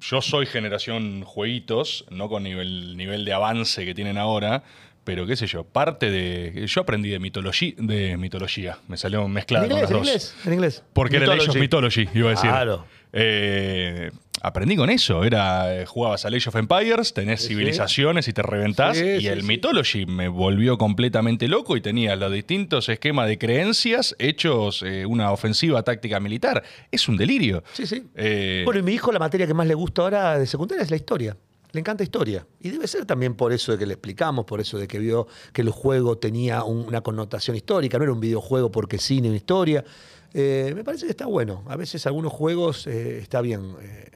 yo 0.00 0.20
soy 0.20 0.44
generación 0.46 1.22
jueguitos, 1.22 2.04
no 2.10 2.28
con 2.28 2.42
nivel, 2.42 2.96
nivel 2.96 3.24
de 3.24 3.32
avance 3.32 3.86
que 3.86 3.94
tienen 3.94 4.18
ahora, 4.18 4.62
pero 5.04 5.26
qué 5.26 5.36
sé 5.36 5.46
yo, 5.46 5.64
parte 5.64 6.10
de. 6.10 6.66
Yo 6.66 6.80
aprendí 6.80 7.10
de 7.10 7.18
mitología, 7.18 7.74
de 7.76 8.16
mitología. 8.16 8.78
Me 8.88 8.96
salió 8.96 9.26
mezclada 9.28 9.64
¿En 9.64 9.70
con 9.70 9.80
las 9.80 9.90
¿En 9.90 9.96
dos. 9.96 10.06
inglés? 10.06 10.36
¿En 10.44 10.52
inglés? 10.54 10.82
Porque 10.92 11.16
era 11.16 11.32
Age 11.32 11.50
of. 11.50 11.56
Mythology, 11.56 12.08
iba 12.14 12.28
a 12.28 12.30
decir. 12.30 12.50
Claro. 12.50 12.86
Eh, 13.16 14.10
aprendí 14.42 14.74
con 14.74 14.90
eso. 14.90 15.22
Era, 15.24 15.80
eh, 15.80 15.86
jugabas 15.86 16.24
a 16.24 16.28
Age 16.28 16.48
of 16.48 16.56
Empires, 16.56 17.14
tenés 17.14 17.42
Sí, 17.42 17.48
civilizaciones 17.48 18.26
y 18.26 18.32
te 18.32 18.42
reventás. 18.42 18.98
Sí, 18.98 19.04
y 19.04 19.20
sí, 19.20 19.26
el. 19.28 19.44
Mythology 19.44 20.04
me 20.04 20.26
volvió 20.28 20.76
completamente 20.76 21.46
loco 21.46 21.76
y 21.76 21.80
tenía 21.80 22.16
los 22.16 22.32
distintos 22.32 22.88
esquemas 22.88 23.28
de 23.28 23.38
creencias 23.38 24.16
hechos 24.18 24.82
eh, 24.82 25.06
una 25.06 25.30
ofensiva 25.30 25.82
táctica 25.84 26.18
militar. 26.18 26.62
Es 26.90 27.08
un 27.08 27.16
delirio. 27.16 27.62
Sí, 27.72 27.86
sí. 27.86 28.02
Eh, 28.16 28.62
Bueno, 28.64 28.80
y 28.80 28.82
mi 28.82 28.92
hijo 28.92 29.12
la 29.12 29.20
materia 29.20 29.46
que 29.46 29.54
más 29.54 29.66
le 29.68 29.74
gusta 29.74 30.02
ahora 30.02 30.38
de 30.38 30.46
secundaria 30.46 30.82
es 30.82 30.90
la 30.90 30.96
historia. 30.96 31.36
Le 31.72 31.80
encanta 31.80 32.02
historia. 32.04 32.46
Y 32.60 32.70
debe 32.70 32.86
ser 32.86 33.04
también 33.04 33.34
por 33.34 33.52
eso 33.52 33.72
de 33.72 33.78
que 33.78 33.86
le 33.86 33.94
explicamos, 33.94 34.44
por 34.44 34.60
eso 34.60 34.78
de 34.78 34.86
que 34.86 34.98
vio 34.98 35.26
que 35.52 35.62
el 35.62 35.70
juego 35.70 36.18
tenía 36.18 36.62
un- 36.62 36.86
una 36.86 37.00
connotación 37.00 37.56
histórica, 37.56 37.98
no 37.98 38.04
era 38.04 38.12
un 38.12 38.20
videojuego 38.20 38.70
porque 38.70 38.98
sí, 38.98 39.20
ni 39.20 39.28
una 39.28 39.36
historia. 39.36 39.84
Eh, 40.34 40.72
me 40.74 40.82
parece 40.84 41.06
que 41.06 41.10
está 41.12 41.26
bueno. 41.26 41.64
A 41.68 41.76
veces 41.76 42.06
algunos 42.06 42.32
juegos 42.32 42.86
eh, 42.88 43.18
está 43.18 43.40
bien 43.40 43.76
eh, 43.80 44.10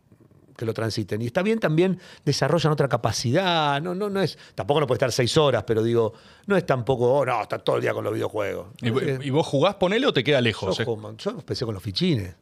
que 0.56 0.64
lo 0.66 0.74
transiten. 0.74 1.22
Y 1.22 1.26
está 1.26 1.42
bien 1.42 1.60
también 1.60 2.00
desarrollan 2.24 2.72
otra 2.72 2.88
capacidad. 2.88 3.80
No, 3.80 3.94
no, 3.94 4.10
no 4.10 4.20
es, 4.20 4.36
tampoco 4.56 4.80
no 4.80 4.86
puede 4.88 4.96
estar 4.96 5.12
seis 5.12 5.36
horas, 5.36 5.62
pero 5.64 5.82
digo, 5.82 6.12
no 6.46 6.56
es 6.56 6.66
tampoco, 6.66 7.12
oh, 7.12 7.24
no, 7.24 7.40
está 7.40 7.58
todo 7.60 7.76
el 7.76 7.82
día 7.82 7.94
con 7.94 8.02
los 8.02 8.12
videojuegos. 8.12 8.66
¿Y, 8.82 8.88
y 9.28 9.30
vos 9.30 9.46
jugás, 9.46 9.76
ponele 9.76 10.06
o 10.08 10.12
te 10.12 10.24
queda 10.24 10.40
lejos? 10.40 10.76
Yo, 10.76 10.84
juego- 10.84 11.16
yo 11.16 11.30
empecé 11.30 11.64
con 11.64 11.74
los 11.74 11.82
fichines. 11.82 12.34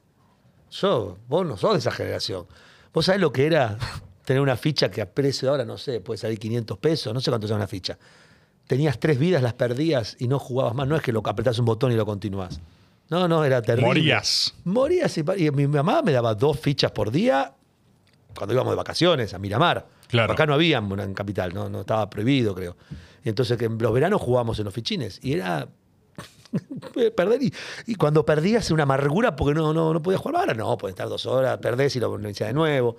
Yo, 0.71 1.19
vos 1.29 1.47
no 1.47 1.57
sos 1.57 1.73
de 1.75 1.79
esa 1.79 1.91
generación. 1.91 2.47
¿Vos 2.93 3.05
sabés 3.07 3.21
lo 3.21 3.31
que 3.33 3.47
era 3.47 3.77
tener 4.25 4.41
una 4.43 4.57
ficha 4.57 4.91
que 4.91 5.03
a 5.03 5.11
precio 5.13 5.47
de 5.47 5.51
ahora, 5.51 5.65
no 5.67 5.77
sé, 5.79 6.01
puede 6.01 6.19
salir 6.19 6.39
500 6.39 6.79
pesos? 6.79 7.13
No 7.13 7.21
sé 7.21 7.31
cuánto 7.31 7.47
sale 7.47 7.59
una 7.59 7.67
ficha. 7.69 7.99
Tenías 8.67 8.99
tres 8.99 9.19
vidas, 9.19 9.43
las 9.43 9.53
perdías 9.55 10.17
y 10.19 10.27
no 10.27 10.39
jugabas 10.39 10.75
más. 10.75 10.89
No 10.89 10.97
es 10.97 11.03
que 11.03 11.13
lo 11.13 11.21
apretás 11.25 11.59
un 11.59 11.67
botón 11.67 11.93
y 11.93 11.95
lo 11.95 12.05
continuás. 12.07 12.61
No, 13.09 13.29
no, 13.29 13.45
era 13.45 13.63
terrible. 13.63 13.87
Morías. 13.89 14.55
Morías 14.65 15.17
y, 15.19 15.51
mi 15.53 15.67
mamá 15.69 16.03
me 16.03 16.13
daba 16.13 16.35
dos 16.35 16.59
fichas 16.59 16.91
por 16.91 17.11
día 17.11 17.53
cuando 18.35 18.53
íbamos 18.55 18.73
de 18.73 18.77
vacaciones 18.77 19.33
a 19.35 19.39
Miramar. 19.39 19.87
Claro. 20.09 20.33
Acá 20.33 20.47
no 20.47 20.55
había 20.55 20.79
en 20.79 21.15
Capital, 21.15 21.53
no, 21.55 21.69
no 21.69 21.81
estaba 21.81 22.09
prohibido, 22.11 22.55
creo. 22.55 22.77
Y 23.25 23.29
entonces 23.29 23.57
que 23.59 23.65
en 23.67 23.79
los 23.79 23.93
veranos 23.93 24.21
jugábamos 24.21 24.59
en 24.59 24.65
los 24.67 24.75
fichines 24.75 25.19
y 25.23 25.33
era 25.35 25.69
perder 27.17 27.43
y, 27.43 27.53
y 27.87 27.95
cuando 27.97 28.25
perdías 28.25 28.71
una 28.71 28.85
amargura 28.85 29.35
porque 29.37 29.55
no, 29.55 29.73
no, 29.73 29.93
no 29.93 30.03
podías 30.03 30.21
jugar. 30.21 30.41
Ahora 30.43 30.55
no, 30.55 30.77
puedes 30.79 30.93
estar 30.95 31.09
dos 31.09 31.27
horas, 31.27 31.59
perdés 31.59 31.97
y 31.97 32.01
lo 32.01 32.19
iniciás 32.21 32.49
de 32.51 32.55
nuevo. 32.55 32.97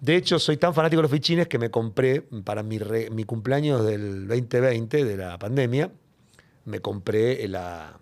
De 0.00 0.14
hecho, 0.16 0.38
soy 0.38 0.56
tan 0.56 0.74
fanático 0.74 0.98
de 0.98 1.02
los 1.02 1.10
fichines 1.10 1.48
que 1.48 1.58
me 1.58 1.70
compré 1.70 2.22
para 2.22 2.62
mi, 2.62 2.78
re- 2.78 3.10
mi 3.10 3.24
cumpleaños 3.24 3.84
del 3.84 4.28
2020, 4.28 5.04
de 5.04 5.16
la 5.16 5.38
pandemia, 5.38 5.90
me 6.66 6.80
compré 6.80 7.46
la, 7.48 7.98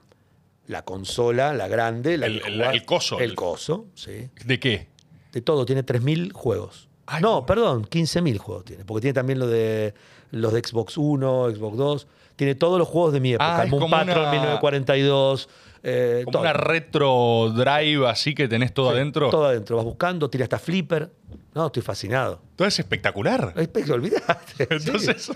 la 0.66 0.82
consola, 0.82 1.52
la 1.54 1.68
grande. 1.68 2.18
La 2.18 2.26
El- 2.26 2.42
que 2.42 2.48
el- 2.48 2.84
coso. 2.84 3.18
El 3.18 3.34
coso, 3.34 3.86
sí. 3.94 4.28
¿De 4.44 4.58
qué? 4.60 4.88
De 5.32 5.40
todo, 5.42 5.64
tiene 5.66 5.82
3.000 5.84 6.32
juegos. 6.32 6.88
Ay, 7.06 7.22
no, 7.22 7.36
no. 7.36 7.46
perdón, 7.46 7.84
15.000 7.84 8.38
juegos 8.38 8.64
tiene. 8.64 8.84
Porque 8.84 9.02
tiene 9.02 9.14
también 9.14 9.38
lo 9.38 9.46
de 9.46 9.94
los 10.32 10.52
de 10.52 10.60
Xbox 10.60 10.96
1, 10.98 11.50
Xbox 11.50 11.76
2. 11.76 12.06
Tiene 12.36 12.54
todos 12.54 12.78
los 12.78 12.88
juegos 12.88 13.12
de 13.12 13.20
mi 13.20 13.32
época. 13.32 13.62
Ah, 13.62 13.66
como 13.70 13.88
Patrol, 13.88 14.18
una- 14.18 14.30
1942. 14.32 15.48
eh, 15.82 16.22
Como 16.24 16.32
todo. 16.32 16.42
una 16.42 16.52
retro 16.52 17.52
drive 17.54 18.08
así 18.08 18.34
que 18.34 18.48
tenés 18.48 18.74
todo 18.74 18.90
Sí, 18.90 18.96
adentro. 18.96 19.30
Todo 19.30 19.44
adentro. 19.46 19.76
Vas 19.76 19.84
buscando, 19.84 20.28
tiene 20.28 20.42
hasta 20.44 20.58
flipper. 20.58 21.10
No, 21.54 21.66
estoy 21.66 21.82
fascinado. 21.82 22.40
Todo 22.56 22.68
es 22.68 22.78
espectacular. 22.78 23.52
Ay, 23.56 23.66
pe- 23.66 23.90
olvidaste. 23.92 24.66
Entonces, 24.70 25.30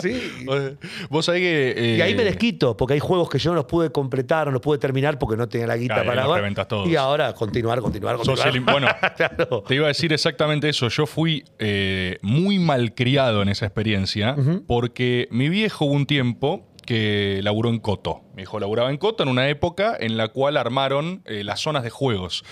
Sí. 0.00 0.12
sí. 0.12 0.32
vos 1.10 1.24
sabés 1.24 1.40
que. 1.40 1.74
eh, 1.76 1.96
Y 1.98 2.00
ahí 2.00 2.14
me 2.14 2.24
desquito, 2.24 2.76
porque 2.76 2.94
hay 2.94 3.00
juegos 3.00 3.28
que 3.28 3.38
yo 3.38 3.50
no 3.50 3.56
los 3.56 3.64
pude 3.66 3.90
completar, 3.90 4.46
no 4.46 4.52
los 4.52 4.60
pude 4.62 4.78
terminar 4.78 5.18
porque 5.18 5.36
no 5.36 5.48
tenía 5.48 5.66
la 5.66 5.76
guita 5.76 5.94
Claro, 5.94 6.08
para 6.08 6.22
ahora. 6.24 6.64
todos. 6.66 6.88
Y 6.88 6.96
ahora 6.96 7.32
continuar, 7.34 7.80
continuar, 7.80 8.16
continuar. 8.16 8.48
el- 8.48 8.60
bueno, 8.60 8.88
Claro. 9.16 9.62
Te 9.66 9.74
iba 9.74 9.84
a 9.86 9.88
decir 9.88 10.12
exactamente 10.12 10.68
eso. 10.68 10.88
Yo 10.88 11.06
fui 11.06 11.44
eh, 11.58 12.18
muy 12.22 12.58
malcriado 12.58 13.42
en 13.42 13.48
esa 13.48 13.66
experiencia 13.66 14.36
porque 14.66 15.28
mi 15.30 15.48
viejo 15.48 15.84
hubo 15.86 15.94
un 15.94 16.06
tiempo 16.06 16.68
que 16.84 17.40
laburó 17.42 17.70
en 17.70 17.78
Coto. 17.78 18.22
Mi 18.34 18.42
hijo 18.42 18.60
laburaba 18.60 18.90
en 18.90 18.96
Coto 18.96 19.22
en 19.22 19.28
una 19.28 19.48
época 19.48 19.96
en 19.98 20.16
la 20.16 20.28
cual 20.28 20.56
armaron 20.56 21.22
eh, 21.24 21.44
las 21.44 21.60
zonas 21.60 21.82
de 21.82 21.90
juegos. 21.90 22.44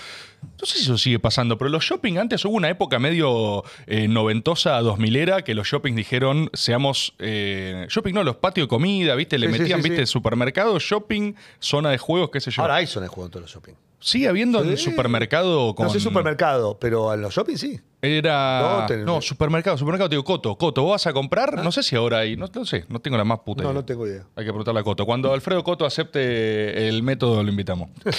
No 0.59 0.65
sé 0.65 0.77
si 0.77 0.83
eso 0.83 0.97
sigue 0.97 1.19
pasando, 1.19 1.57
pero 1.57 1.69
los 1.69 1.83
shopping 1.83 2.17
antes 2.17 2.43
hubo 2.43 2.55
una 2.55 2.69
época 2.69 2.99
medio 2.99 3.63
eh, 3.87 4.07
noventosa, 4.07 4.77
dos 4.81 4.99
milera, 4.99 5.43
que 5.43 5.53
los 5.55 5.67
shoppings 5.67 5.95
dijeron, 5.95 6.49
seamos... 6.53 7.15
eh, 7.19 7.85
shopping 7.89 8.13
no, 8.13 8.23
los 8.23 8.35
patios 8.37 8.65
de 8.65 8.69
comida, 8.69 9.15
¿viste? 9.15 9.37
Le 9.37 9.47
Sí, 9.53 9.59
metían, 9.59 9.81
sí, 9.81 9.89
¿viste? 9.89 10.05
Supermercado, 10.05 10.77
shopping, 10.79 11.33
zona 11.59 11.91
de 11.91 11.97
juegos, 11.97 12.29
qué 12.31 12.41
sé 12.41 12.51
yo. 12.51 12.61
Ahora 12.61 12.75
hay 12.75 12.87
zonas 12.87 13.09
de 13.09 13.13
juego 13.13 13.25
en 13.27 13.31
todos 13.31 13.43
los 13.43 13.51
shopping. 13.51 13.73
Sigue 13.99 14.27
habiendo 14.27 14.61
en 14.61 14.69
el 14.69 14.77
supermercado 14.77 15.73
con... 15.75 15.87
No 15.87 15.93
sé 15.93 16.01
supermercado, 16.01 16.77
pero 16.77 17.13
en 17.13 17.21
los 17.21 17.33
shopping 17.33 17.55
sí. 17.55 17.79
Era. 18.03 18.85
No, 19.05 19.21
supermercado, 19.21 19.77
supermercado, 19.77 20.09
te 20.09 20.15
digo, 20.15 20.25
Coto, 20.25 20.57
Coto, 20.57 20.83
¿vos 20.83 20.91
vas 20.91 21.07
a 21.07 21.13
comprar? 21.13 21.63
No 21.63 21.71
sé 21.71 21.83
si 21.83 21.95
ahora 21.95 22.19
hay, 22.19 22.35
no, 22.35 22.47
no 22.53 22.65
sé, 22.65 22.83
no 22.89 22.99
tengo 22.99 23.15
la 23.17 23.23
más 23.23 23.39
puta 23.39 23.63
No, 23.63 23.69
idea. 23.69 23.73
no 23.81 23.85
tengo 23.85 24.05
idea. 24.05 24.23
Hay 24.35 24.43
que 24.43 24.49
preguntarle 24.51 24.81
a 24.81 24.83
Coto. 24.83 25.05
Cuando 25.05 25.33
Alfredo 25.33 25.63
Coto 25.63 25.85
acepte 25.85 26.89
el 26.89 27.01
método, 27.01 27.41
lo 27.43 27.49
invitamos. 27.49 27.89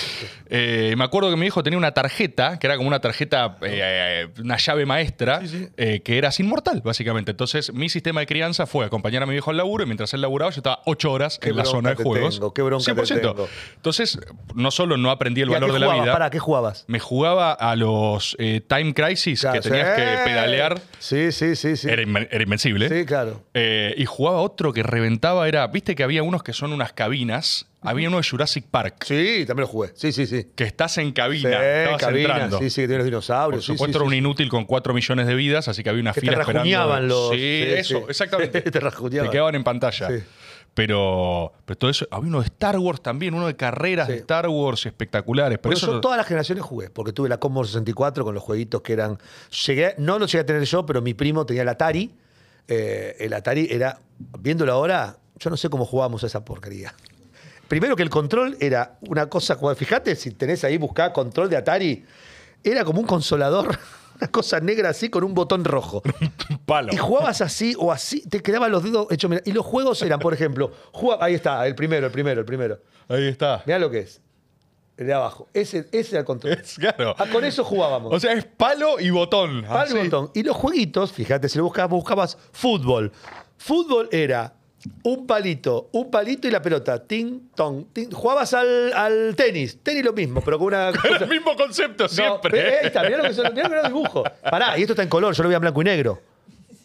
Eh, 0.57 0.95
me 0.97 1.05
acuerdo 1.05 1.31
que 1.31 1.37
mi 1.37 1.47
hijo 1.47 1.63
tenía 1.63 1.79
una 1.79 1.93
tarjeta, 1.93 2.59
que 2.59 2.67
era 2.67 2.77
como 2.77 2.87
una 2.87 3.01
tarjeta, 3.01 3.57
eh, 3.63 4.29
una 4.41 4.57
llave 4.57 4.87
maestra, 4.87 5.41
Sí, 5.41 5.49
sí. 5.49 5.69
eh, 5.77 6.01
que 6.05 6.17
era 6.19 6.31
sin 6.31 6.47
mortal, 6.49 6.81
básicamente. 6.85 7.33
Entonces, 7.33 7.73
mi 7.73 7.89
sistema 7.89 8.21
de 8.21 8.27
crianza 8.27 8.67
fue 8.67 8.85
acompañar 8.85 9.23
a 9.23 9.27
mi 9.27 9.33
viejo 9.33 9.51
al 9.51 9.57
laburo 9.57 9.83
y 9.85 9.87
mientras 9.87 10.13
él 10.15 10.21
laburaba, 10.21 10.51
yo 10.53 10.59
estaba 10.59 10.81
ocho 10.87 11.11
horas 11.11 11.39
Qué 11.39 11.49
en 11.49 11.57
la 11.57 11.65
zona 11.65 11.95
de 11.95 11.97
juegos. 12.05 12.35
tengo, 12.37 12.55
qué 12.55 12.63
bronca 12.63 12.95
te 12.95 13.03
100%. 13.03 13.21
tengo. 13.21 13.49
Entonces, 13.77 14.19
no 14.55 14.71
solo 14.71 14.97
no 14.97 15.11
aprendí 15.11 15.41
el 15.41 15.49
¿Y 15.51 15.53
a 15.53 15.55
valor 15.61 15.73
de 15.73 15.79
la 15.81 15.95
vida. 15.95 16.13
¿Para 16.13 16.31
qué 16.31 16.39
jugabas? 16.39 16.85
Me 16.87 17.01
jugaba 17.01 17.53
a 17.53 17.75
los 17.75 18.37
eh, 18.39 18.61
Time 18.69 18.95
Crisis, 18.95 19.41
Claro, 19.41 19.61
que 19.61 19.69
tenías 19.77 19.97
sí. 19.97 20.03
que 20.03 20.25
pedalear. 20.31 20.81
Sí, 20.99 21.33
sí, 21.33 21.57
sí, 21.57 21.77
sí. 21.77 21.89
Era, 21.89 22.03
invencible. 22.43 22.89
Sí, 22.89 23.05
claro. 23.07 23.43
Eh, 23.55 23.95
y 23.97 24.05
jugaba 24.07 24.41
otro 24.41 24.73
que 24.73 24.83
reventaba, 24.83 25.47
era, 25.49 25.67
viste 25.67 25.95
que 25.95 26.03
había 26.03 26.23
unos 26.23 26.43
que 26.43 26.53
son 26.53 26.73
unas 26.73 26.93
cabinas, 26.93 27.67
había 27.83 28.09
uno 28.09 28.17
de 28.17 28.23
Jurassic 28.29 28.65
Park, 28.71 29.05
Sí, 29.05 29.45
también 29.47 29.63
lo 29.63 29.67
jugué. 29.69 29.91
Sí, 29.95 30.13
sí, 30.13 30.27
sí. 30.27 30.47
que 30.57 30.65
estás 30.65 30.97
en 30.99 31.13
cabina, 31.13 31.51
Sí, 31.51 31.55
estabas 31.57 32.01
cabina, 32.01 32.29
entrando. 32.31 32.59
sí, 32.59 32.71
sí, 32.71 32.81
que 32.83 32.87
tiene 32.89 32.95
los 32.99 33.05
Por 33.05 33.11
dinosaurios. 33.11 33.65
sí, 33.67 33.73
supuesto 33.73 33.99
sí, 33.99 34.03
era 34.03 34.07
un 34.07 34.15
inútil 34.15 34.49
con 34.49 34.65
4 34.65 34.95
millones 34.95 35.27
de 35.27 35.35
vidas, 35.35 35.69
así 35.69 35.83
que 35.83 35.91
había 35.91 36.01
una 36.01 36.13
Que 36.13 36.21
te 36.21 36.27
fila 36.29 36.33
esperando. 36.41 36.59
rajuñaban 36.61 37.09
los- 37.09 37.31
Sí, 37.31 37.37
sí, 37.37 37.73
eso, 37.75 37.99
sí. 37.99 38.05
exactamente. 38.09 38.63
Te 38.71 38.81
rajuñaban. 38.81 39.29
Te 39.29 39.33
quedaban 39.33 39.55
en 39.55 39.65
pantalla. 39.65 40.09
Pero, 40.75 41.53
pero 41.65 41.79
todo 41.79 41.91
eso, 41.91 42.07
había 42.11 42.29
uno 42.29 42.41
de 42.41 42.47
Star 42.47 42.79
Wars 42.79 43.01
también, 43.01 43.35
uno 43.35 43.47
de 43.47 43.55
carreras 43.55 44.09
de. 44.09 44.17
Star 44.17 44.49
Wars 44.49 44.85
espectaculares. 44.87 45.59
Pero 45.59 45.71
Pero 45.71 45.77
eso 45.77 45.93
yo 45.93 46.01
todas 46.01 46.19
las 46.19 46.27
generaciones 46.27 46.65
jugué, 46.65 46.91
porque 46.91 47.13
tuve 47.13 47.29
la 47.29 47.39
Commodore 47.39 47.69
64 47.69 48.25
con 48.25 48.35
los 48.35 48.43
jueguitos 48.43 48.83
que 48.83 48.93
eran. 48.93 49.19
Llegué, 49.67 49.95
no 49.99 50.19
lo 50.19 50.27
llegué 50.27 50.41
a 50.41 50.47
tener 50.47 50.65
yo, 50.65 50.85
pero 50.85 51.01
mi 51.01 51.15
primo 51.15 51.47
tenía 51.47 51.63
el 51.63 51.69
Atari. 51.69 52.13
Eh, 52.67 53.17
el 53.21 53.33
Atari 53.33 53.69
era, 53.71 54.01
viéndolo 54.41 54.73
ahora, 54.73 55.17
yo 55.39 55.51
no 55.51 55.57
sé 55.57 55.69
cómo 55.69 55.85
jugábamos 55.85 56.25
a 56.25 56.27
esa 56.27 56.45
porquería. 56.45 56.95
Primero 57.69 57.97
que 57.97 58.03
el 58.03 58.11
control 58.11 58.57
era 58.61 58.99
una 59.09 59.27
cosa, 59.27 59.57
fíjate 59.75 60.17
si 60.17 60.33
tenés 60.33 60.65
ahí 60.65 60.77
buscá 60.77 61.13
control 61.13 61.49
de 61.49 61.57
Atari, 61.57 62.05
era 62.63 62.85
como 62.85 63.01
un 63.01 63.07
consolador, 63.07 63.79
una 64.17 64.29
cosa 64.31 64.61
negra 64.61 64.91
así 64.91 65.09
con 65.09 65.25
un 65.25 65.35
botón 65.35 65.65
rojo. 65.65 66.03
palo. 66.67 66.93
Y 66.93 66.97
jugabas 66.97 67.41
así 67.41 67.75
o 67.79 67.91
así, 67.93 68.27
te 68.29 68.41
quedaban 68.41 68.71
los 68.73 68.83
dedos 68.83 69.07
hechos. 69.11 69.31
Y 69.45 69.53
los 69.53 69.65
juegos 69.65 70.01
eran, 70.03 70.19
por 70.21 70.33
ejemplo, 70.35 70.71
jugaba- 70.93 71.25
ahí 71.25 71.35
está, 71.35 71.67
el 71.67 71.75
primero, 71.75 72.07
el 72.07 72.13
primero, 72.13 72.41
el 72.41 72.47
primero. 72.47 72.81
Ahí 73.09 73.27
está. 73.29 73.63
Mirá 73.67 73.79
lo 73.79 73.91
que 73.91 74.01
es. 74.01 74.21
El 74.97 75.07
de 75.09 75.13
abajo. 75.15 75.49
Ese, 75.53 75.89
ese 75.91 76.11
era 76.11 76.21
el 76.21 76.25
control. 76.25 76.53
Es 76.53 76.77
claro. 76.77 77.17
Ah, 77.19 77.27
con 77.33 77.45
eso 77.45 77.65
jugábamos. 77.65 78.13
O 78.15 78.21
sea, 78.21 78.33
es 78.33 78.45
palo 78.45 79.01
y 79.01 79.11
botón. 79.11 79.65
Palo 79.69 79.99
y 79.99 80.05
botón. 80.05 80.31
Y 80.35 80.45
los 80.45 80.57
jueguitos, 80.57 81.11
fíjate, 81.13 81.49
si 81.49 81.59
lo 81.59 81.65
buscabas, 81.65 81.91
buscabas 81.91 82.39
fútbol. 82.53 83.11
Fútbol 83.59 84.09
era 84.13 84.55
un 85.03 85.27
palito, 85.27 85.89
un 85.93 86.11
palito 86.11 86.47
y 86.49 86.51
la 86.51 86.61
pelota. 86.63 87.03
Ting, 87.03 87.49
tong, 87.55 87.87
ting. 87.93 88.11
Jugabas 88.11 88.53
al, 88.55 88.93
al 88.93 89.35
tenis. 89.37 89.79
Tenis 89.83 90.05
lo 90.05 90.13
mismo, 90.13 90.41
pero 90.43 90.59
con 90.59 90.69
una. 90.69 90.89
El 91.21 91.29
mismo 91.29 91.57
concepto 91.57 92.09
siempre. 92.09 92.59
eh, 92.59 92.79
ahí 92.81 92.87
está, 92.87 93.03
mirá 93.03 93.19
lo 93.19 93.23
que 93.25 93.35
son, 93.35 93.53
mirá 93.55 93.65
lo 93.65 93.69
que 93.71 93.75
era 93.79 93.87
el 93.87 93.93
dibujo. 93.93 94.25
Pará, 94.51 94.77
y 94.79 94.83
esto 94.83 94.93
está 94.93 95.03
en 95.03 95.09
color, 95.09 95.35
yo 95.35 95.43
lo 95.43 95.49
vi 95.49 95.55
en 95.55 95.61
blanco 95.61 95.81
y 95.81 95.85
negro. 95.85 96.21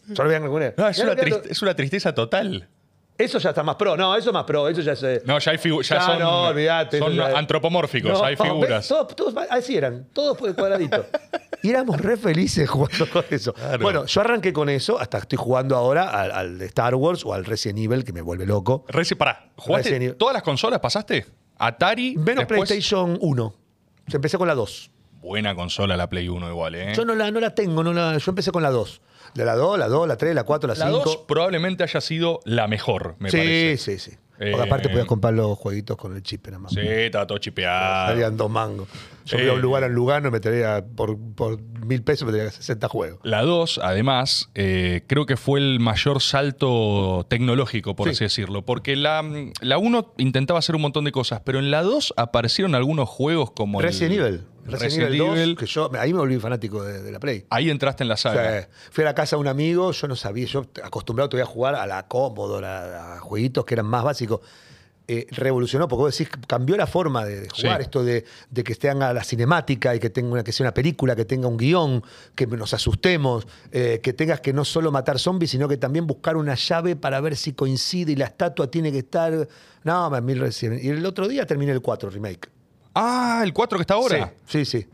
Yo 0.08 0.24
lo 0.24 0.30
vi 0.30 0.36
en 0.36 0.42
blanco 0.44 0.58
y 0.58 0.60
negro. 0.62 0.76
No, 0.78 0.88
es, 0.90 1.00
una 1.62 1.72
es 1.72 1.78
tristeza 1.78 2.14
total. 2.14 2.68
Eso 3.18 3.38
ya 3.38 3.50
está 3.50 3.64
más 3.64 3.76
pro, 3.76 3.98
no, 3.98 4.16
eso 4.16 4.30
es 4.30 4.34
más 4.34 4.46
pro, 4.46 4.70
eso 4.70 4.80
ya 4.80 4.96
se. 4.96 5.22
No, 5.26 5.38
ya 5.40 5.52
hay 5.52 5.58
figu- 5.58 5.82
ya 5.84 5.96
Ya, 5.98 6.02
son, 6.06 6.20
no, 6.20 6.44
olvidate, 6.48 7.00
son 7.00 7.14
ya- 7.14 7.32
No, 8.18 8.24
hay 8.24 8.36
figuras. 8.38 8.88
Todos, 8.88 9.14
todos 9.14 9.36
así 9.50 9.76
eran, 9.76 10.06
todos 10.14 10.38
cuadraditos. 10.38 11.06
Y 11.62 11.70
éramos 11.72 12.00
re 12.00 12.16
felices 12.18 12.70
jugando 12.70 13.10
con 13.10 13.24
eso. 13.30 13.54
Claro. 13.54 13.80
Bueno, 13.84 14.06
yo 14.06 14.22
arranqué 14.22 14.54
con 14.54 14.70
eso, 14.70 15.00
hasta 15.00 15.18
estoy 15.20 15.38
jugando 15.38 15.76
ahora 15.76 16.10
al, 16.10 16.32
al 16.32 16.58
de 16.58 16.66
Star 16.68 16.96
Wars 16.96 17.26
o 17.26 17.34
al 17.34 17.46
Resident 17.46 17.80
Evil, 17.80 18.04
que 18.04 18.14
me 18.14 18.22
vuelve 18.22 18.46
loco. 18.46 18.86
Reci, 18.88 19.16
pará, 19.16 19.50
¿jugaste 19.58 19.90
Resident 19.90 20.18
todas 20.18 20.34
las 20.34 20.44
consolas? 20.44 20.80
¿Pasaste? 20.80 21.26
Atari. 21.58 22.16
Menos 22.16 22.48
después- 22.48 22.68
PlayStation 22.70 23.18
1. 23.22 23.54
Yo 24.08 24.16
empecé 24.16 24.38
con 24.38 24.48
la 24.48 24.56
2. 24.56 24.92
Buena 25.22 25.54
consola 25.54 25.98
la 25.98 26.10
Play 26.10 26.30
1 26.30 26.50
igual, 26.50 26.76
¿eh? 26.76 26.94
Yo 26.96 27.04
no 27.04 27.14
la, 27.14 27.30
no 27.30 27.40
la 27.42 27.54
tengo, 27.54 27.84
no 27.84 27.92
la- 27.94 28.18
yo 28.18 28.32
empecé 28.32 28.52
con 28.52 28.64
la 28.64 28.70
2. 28.72 29.02
De 29.34 29.44
la 29.46 29.56
2, 29.56 29.78
la 29.78 29.88
2, 29.88 30.08
la 30.08 30.16
3, 30.18 30.34
la 30.34 30.44
4, 30.44 30.68
la 30.70 30.76
5. 30.76 30.88
la 30.98 31.04
2 31.04 31.18
probablemente 31.28 31.84
haya 31.84 32.02
sido 32.02 32.40
la 32.46 32.68
mejor, 32.68 33.16
me 33.20 33.30
sí, 33.30 33.38
parece. 33.38 33.98
sí, 34.00 34.12
sí. 34.12 34.18
Eh, 34.42 34.52
Porque 34.52 34.68
aparte 34.68 34.88
podías 34.90 35.06
comprar 35.06 35.34
los 35.34 35.58
jueguitos 35.58 35.98
con 35.98 36.16
el 36.16 36.24
chip, 36.24 36.46
nada 36.48 36.60
más. 36.60 36.72
Sí, 36.72 36.80
estaba 36.82 37.28
todo 37.28 37.38
chipeado. 37.40 38.08
Salían 38.14 38.38
dos 38.38 38.50
mangos. 38.50 38.88
Yo 39.26 39.38
Eh. 39.38 39.42
fui 39.42 39.50
a 39.50 39.54
un 39.54 39.62
lugar 39.62 39.84
en 39.84 39.92
Lugano, 39.94 40.32
me 40.32 40.40
tenía 40.40 40.84
por, 40.96 41.18
por 41.36 41.60
mil 41.62 42.02
pesos, 42.04 42.26
me 42.26 42.32
tenía 42.32 42.50
60 42.50 42.88
juegos. 42.88 43.20
La 43.24 43.42
2, 43.42 43.80
además, 43.84 44.50
eh, 44.56 45.04
creo 45.08 45.26
que 45.26 45.36
fue 45.36 45.60
el 45.60 45.80
mayor 45.82 46.22
salto 46.22 47.26
tecnológico, 47.30 47.96
por 47.96 48.08
Sí. 48.08 48.12
así 48.12 48.24
decirlo. 48.26 48.64
Porque 48.66 48.96
la, 48.96 49.24
la 49.62 49.78
1 49.78 50.14
intentaba 50.18 50.60
hacer 50.60 50.76
un 50.76 50.82
montón 50.84 51.04
de 51.06 51.12
cosas, 51.12 51.42
pero 51.44 51.60
en 51.60 51.70
la 51.70 51.84
2 51.84 52.14
aparecieron 52.18 52.76
algunos 52.76 53.10
juegos 53.10 53.52
como 53.52 53.80
el- 53.82 53.88
Resident 53.88 54.20
Evil. 54.20 54.42
Resident, 54.72 54.82
Resident 54.92 55.08
Evil 55.10 55.18
2, 55.20 55.38
Evil. 55.38 55.58
que 55.58 55.66
yo, 55.66 55.92
ahí 56.00 56.14
me 56.14 56.20
volví 56.20 56.40
fanático 56.40 56.84
de, 56.84 57.02
de 57.02 57.12
la 57.12 57.20
Play. 57.20 57.46
Ahí 57.50 57.70
entraste 57.70 58.04
en 58.04 58.08
la 58.10 58.16
O 58.16 58.18
saga. 58.18 58.44
sea, 58.44 58.70
fui 58.92 59.04
a 59.04 59.06
la 59.06 59.16
casa 59.16 59.36
de 59.36 59.42
un 59.42 59.48
amigo, 59.48 59.92
yo 59.92 60.08
no 60.08 60.16
sabía, 60.16 60.46
yo 60.46 60.66
acostumbrado 60.84 61.30
todavía 61.30 61.50
a 61.50 61.54
jugar 61.54 61.76
a 61.76 61.86
la 61.88 62.08
Commodore, 62.08 62.66
a, 62.68 63.16
a 63.16 63.20
jueguitos 63.20 63.66
que 63.66 63.74
eran 63.76 63.86
más 63.86 64.04
básicos. 64.04 64.42
Eh, 65.12 65.26
revolucionó, 65.32 65.88
porque 65.88 66.02
vos 66.04 66.16
decís, 66.16 66.32
cambió 66.46 66.78
la 66.78 66.86
forma 66.86 67.26
de, 67.26 67.42
de 67.42 67.50
jugar, 67.50 67.78
Sí. 67.78 67.82
esto 67.86 68.04
de, 68.04 68.26
de 68.52 68.64
que 68.64 68.76
tenga 68.76 69.12
la 69.12 69.24
cinemática 69.24 69.96
y 69.96 70.00
que 70.00 70.12
tenga 70.12 70.32
una, 70.34 70.44
que 70.44 70.52
sea 70.52 70.66
una 70.66 70.74
película, 70.76 71.16
que 71.16 71.26
tenga 71.26 71.48
un 71.48 71.58
guion, 71.58 72.04
que 72.36 72.46
nos 72.46 72.76
asustemos, 72.76 73.48
eh, 73.72 74.02
que 74.04 74.14
tengas 74.14 74.40
que 74.40 74.54
no 74.54 74.64
solo 74.64 74.92
matar 74.92 75.18
zombies, 75.18 75.50
sino 75.50 75.68
que 75.68 75.78
también 75.78 76.06
buscar 76.06 76.38
una 76.38 76.54
llave 76.54 76.96
para 76.96 77.20
ver 77.22 77.36
si 77.38 77.54
coincide 77.54 78.12
y 78.12 78.16
la 78.18 78.26
estatua 78.26 78.70
tiene 78.70 78.92
que 78.92 79.00
estar. 79.00 79.48
No, 79.84 80.12
mil 80.22 80.40
recién. 80.40 80.80
Y 80.80 80.90
el 80.90 81.04
otro 81.04 81.28
día 81.28 81.44
terminé 81.48 81.72
el 81.72 81.82
4 81.82 82.12
remake. 82.12 82.48
Ah, 83.02 83.42
el 83.44 83.54
4 83.54 83.78
que 83.78 83.82
está 83.82 83.94
ahora. 83.94 84.34
Sí, 84.46 84.66
sí. 84.66 84.82
sí. 84.82 84.88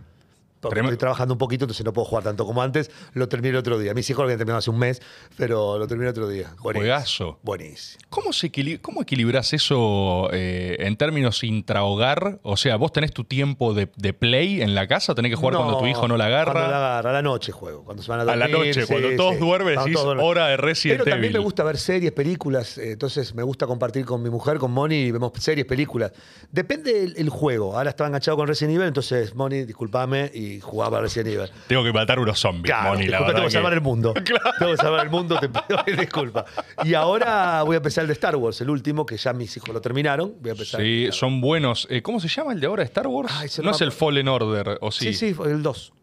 Porque 0.60 0.80
estoy 0.80 0.98
trabajando 0.98 1.34
un 1.34 1.38
poquito, 1.38 1.66
entonces 1.66 1.86
no 1.86 1.94
puedo 1.94 2.06
jugar 2.06 2.24
tanto 2.24 2.44
como 2.46 2.62
antes. 2.62 2.90
Lo 3.14 3.30
terminé 3.30 3.50
el 3.50 3.58
otro 3.58 3.78
día. 3.78 3.94
Mis 3.94 4.10
hijos 4.10 4.20
lo 4.22 4.24
habían 4.26 4.40
terminado 4.40 4.58
hace 4.60 4.72
un 4.72 4.80
mes, 4.80 5.00
pero 5.38 5.78
lo 5.78 5.86
terminé 5.88 6.08
el 6.08 6.12
otro 6.12 6.28
día. 6.28 6.54
Buenísimo. 6.62 6.82
Juegazo. 6.82 7.40
Buenísimo. 7.44 8.04
¿Cómo, 8.10 8.34
se 8.34 8.52
¿Cómo 8.82 9.02
equilibras 9.04 9.54
eso 9.54 10.30
eh, 10.34 10.78
en 10.80 10.98
términos 10.98 11.44
intrahogar? 11.44 12.40
O 12.44 12.58
sea, 12.58 12.78
¿vos 12.78 12.92
tenés 12.92 13.12
tu 13.12 13.24
tiempo 13.26 13.74
de, 13.74 13.90
de 13.96 14.14
play 14.14 14.62
en 14.62 14.74
la 14.76 14.88
casa 14.88 15.14
tenés 15.14 15.30
que 15.32 15.36
jugar 15.36 15.56
cuando 15.56 15.78
tu 15.78 15.86
hijo 15.88 16.08
no 16.08 16.18
la 16.18 16.26
agarra? 16.26 16.52
Cuando 16.54 16.72
la 16.72 16.78
agarra, 16.78 17.10
a 17.10 17.14
la 17.14 17.22
noche 17.22 17.52
juego. 17.52 17.84
Cuando 17.84 18.02
se 18.02 18.10
van 18.10 18.20
a 18.20 18.24
A 18.24 18.26
dormir. 18.26 18.40
la 18.50 18.58
noche, 18.58 18.82
sí, 18.82 18.88
cuando 18.88 19.16
todos 19.16 19.34
sí. 19.36 19.40
duermen, 19.40 19.76
decís, 19.78 19.94
todos 19.94 20.06
duermen. 20.06 20.26
hora 20.26 20.48
de 20.48 20.58
Resident 20.58 21.00
Pero 21.04 21.12
también 21.12 21.32
Evil. 21.32 21.40
me 21.42 21.44
gusta 21.44 21.64
ver 21.64 21.78
series, 21.78 22.12
películas. 22.12 22.78
eh, 22.78 22.94
Entonces 22.94 23.36
me 23.36 23.44
gusta 23.44 23.68
compartir 23.68 24.06
con 24.06 24.24
mi 24.24 24.30
mujer, 24.30 24.58
con 24.58 24.72
Moni, 24.72 24.96
y 24.96 25.12
vemos 25.12 25.32
series, 25.40 25.66
películas. 25.68 26.12
Depende 26.52 26.94
del 26.94 27.14
el 27.18 27.30
juego. 27.30 27.78
Ahora 27.78 27.90
estaba 27.92 28.08
enganchado 28.08 28.38
con 28.38 28.48
Resident 28.48 28.76
Evil, 28.76 28.88
entonces 28.88 29.36
Moni, 29.36 29.64
discúlpame, 29.66 30.32
y 30.34 30.55
jugaba 30.60 30.98
a 31.00 31.02
Resident 31.02 31.36
Evil. 31.36 31.50
Tengo 31.68 31.84
que 31.84 31.94
matar 31.94 32.20
unos 32.20 32.40
zombies, 32.40 32.74
Claro, 32.74 32.90
Moni, 32.90 33.08
la 33.08 33.18
disculpa, 33.18 33.26
verdad 33.28 33.36
tengo 33.36 33.48
que 33.48 33.52
salvar 33.54 33.74
el 33.74 33.82
mundo. 33.82 34.14
Tengo 34.60 34.72
que 34.72 34.78
salvar 34.78 35.06
el 35.06 35.10
mundo, 35.12 35.40
te 35.40 35.50
pido 35.50 35.84
mil 35.88 35.98
disculpas. 35.98 36.46
Y 36.84 36.94
ahora 36.94 37.64
voy 37.64 37.76
a 37.76 37.78
empezar 37.78 38.04
el 38.04 38.08
de 38.08 38.14
Star 38.14 38.36
Wars, 38.36 38.60
el 38.62 38.70
último, 38.70 39.06
que 39.06 39.18
ya 39.18 39.34
mis 39.34 39.56
hijos 39.58 39.70
lo 39.70 39.82
terminaron. 39.82 40.36
Voy 40.40 40.50
a 40.50 40.54
empezar. 40.54 40.82
Sí, 40.82 41.08
son 41.12 41.42
buenos. 41.42 41.88
Eh, 41.90 42.02
¿Cómo 42.02 42.20
se 42.20 42.28
llama 42.28 42.54
el 42.54 42.60
de 42.60 42.68
ahora 42.68 42.82
de 42.84 42.88
Star 42.88 43.08
Wars? 43.08 43.34
Ay, 43.38 43.50
no 43.64 43.72
es 43.72 43.82
el 43.82 43.92
Fallen 43.92 44.28
Order, 44.28 44.78
¿o 44.82 44.92
sí? 44.92 45.14
sí, 45.14 45.34
sí, 45.34 45.42
el 45.46 45.62
2. 45.62 45.94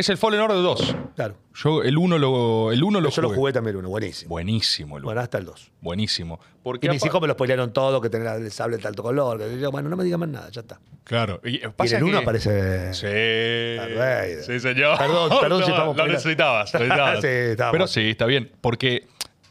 Es 0.00 0.08
el 0.08 0.16
Fallen 0.16 0.40
Order 0.40 0.56
2. 0.62 0.96
Claro. 1.14 1.34
Yo 1.54 1.82
el 1.82 1.98
1 1.98 2.16
lo, 2.16 2.72
el 2.72 2.82
uno 2.82 3.02
lo 3.02 3.10
Yo 3.10 3.20
lo 3.20 3.28
jugué. 3.28 3.38
jugué 3.38 3.52
también 3.52 3.72
el 3.76 3.80
1, 3.80 3.88
buenísimo. 3.90 4.28
Buenísimo 4.30 4.96
el 4.96 5.02
uno. 5.02 5.08
Bueno, 5.08 5.20
hasta 5.20 5.36
el 5.36 5.44
2. 5.44 5.72
Buenísimo. 5.82 6.40
Porque 6.62 6.86
Y 6.86 6.90
mis 6.90 7.04
hijos 7.04 7.20
me 7.20 7.26
lo 7.26 7.34
spoilearon 7.34 7.70
todo, 7.74 8.00
que 8.00 8.08
tenía 8.08 8.34
el 8.36 8.50
sable 8.50 8.78
de 8.78 8.88
alto 8.88 9.02
color. 9.02 9.38
que 9.38 9.58
yo, 9.60 9.70
bueno, 9.70 9.90
no 9.90 9.96
me 9.96 10.04
digan 10.04 10.20
más 10.20 10.30
nada, 10.30 10.48
ya 10.50 10.62
está. 10.62 10.80
Claro. 11.04 11.40
Y, 11.44 11.56
eh, 11.56 11.60
Y 11.60 11.64
en 11.66 11.72
pasa 11.72 11.96
el 11.98 12.04
1 12.04 12.16
que- 12.18 12.22
aparece. 12.22 12.94
Sí. 12.94 14.42
Sí, 14.52 14.60
señor. 14.60 14.96
Perdón, 14.96 15.30
perdón 15.38 15.62
si 15.64 15.68
No, 15.70 15.74
estamos 15.74 15.96
Lo 15.98 16.06
necesitabas. 16.06 16.72
lo 16.72 16.80
necesitabas. 16.80 17.20
Sí. 17.20 17.56
Pero 17.72 17.86
sí, 17.86 18.10
está 18.10 18.24
bien. 18.24 18.50
Porque 18.62 19.06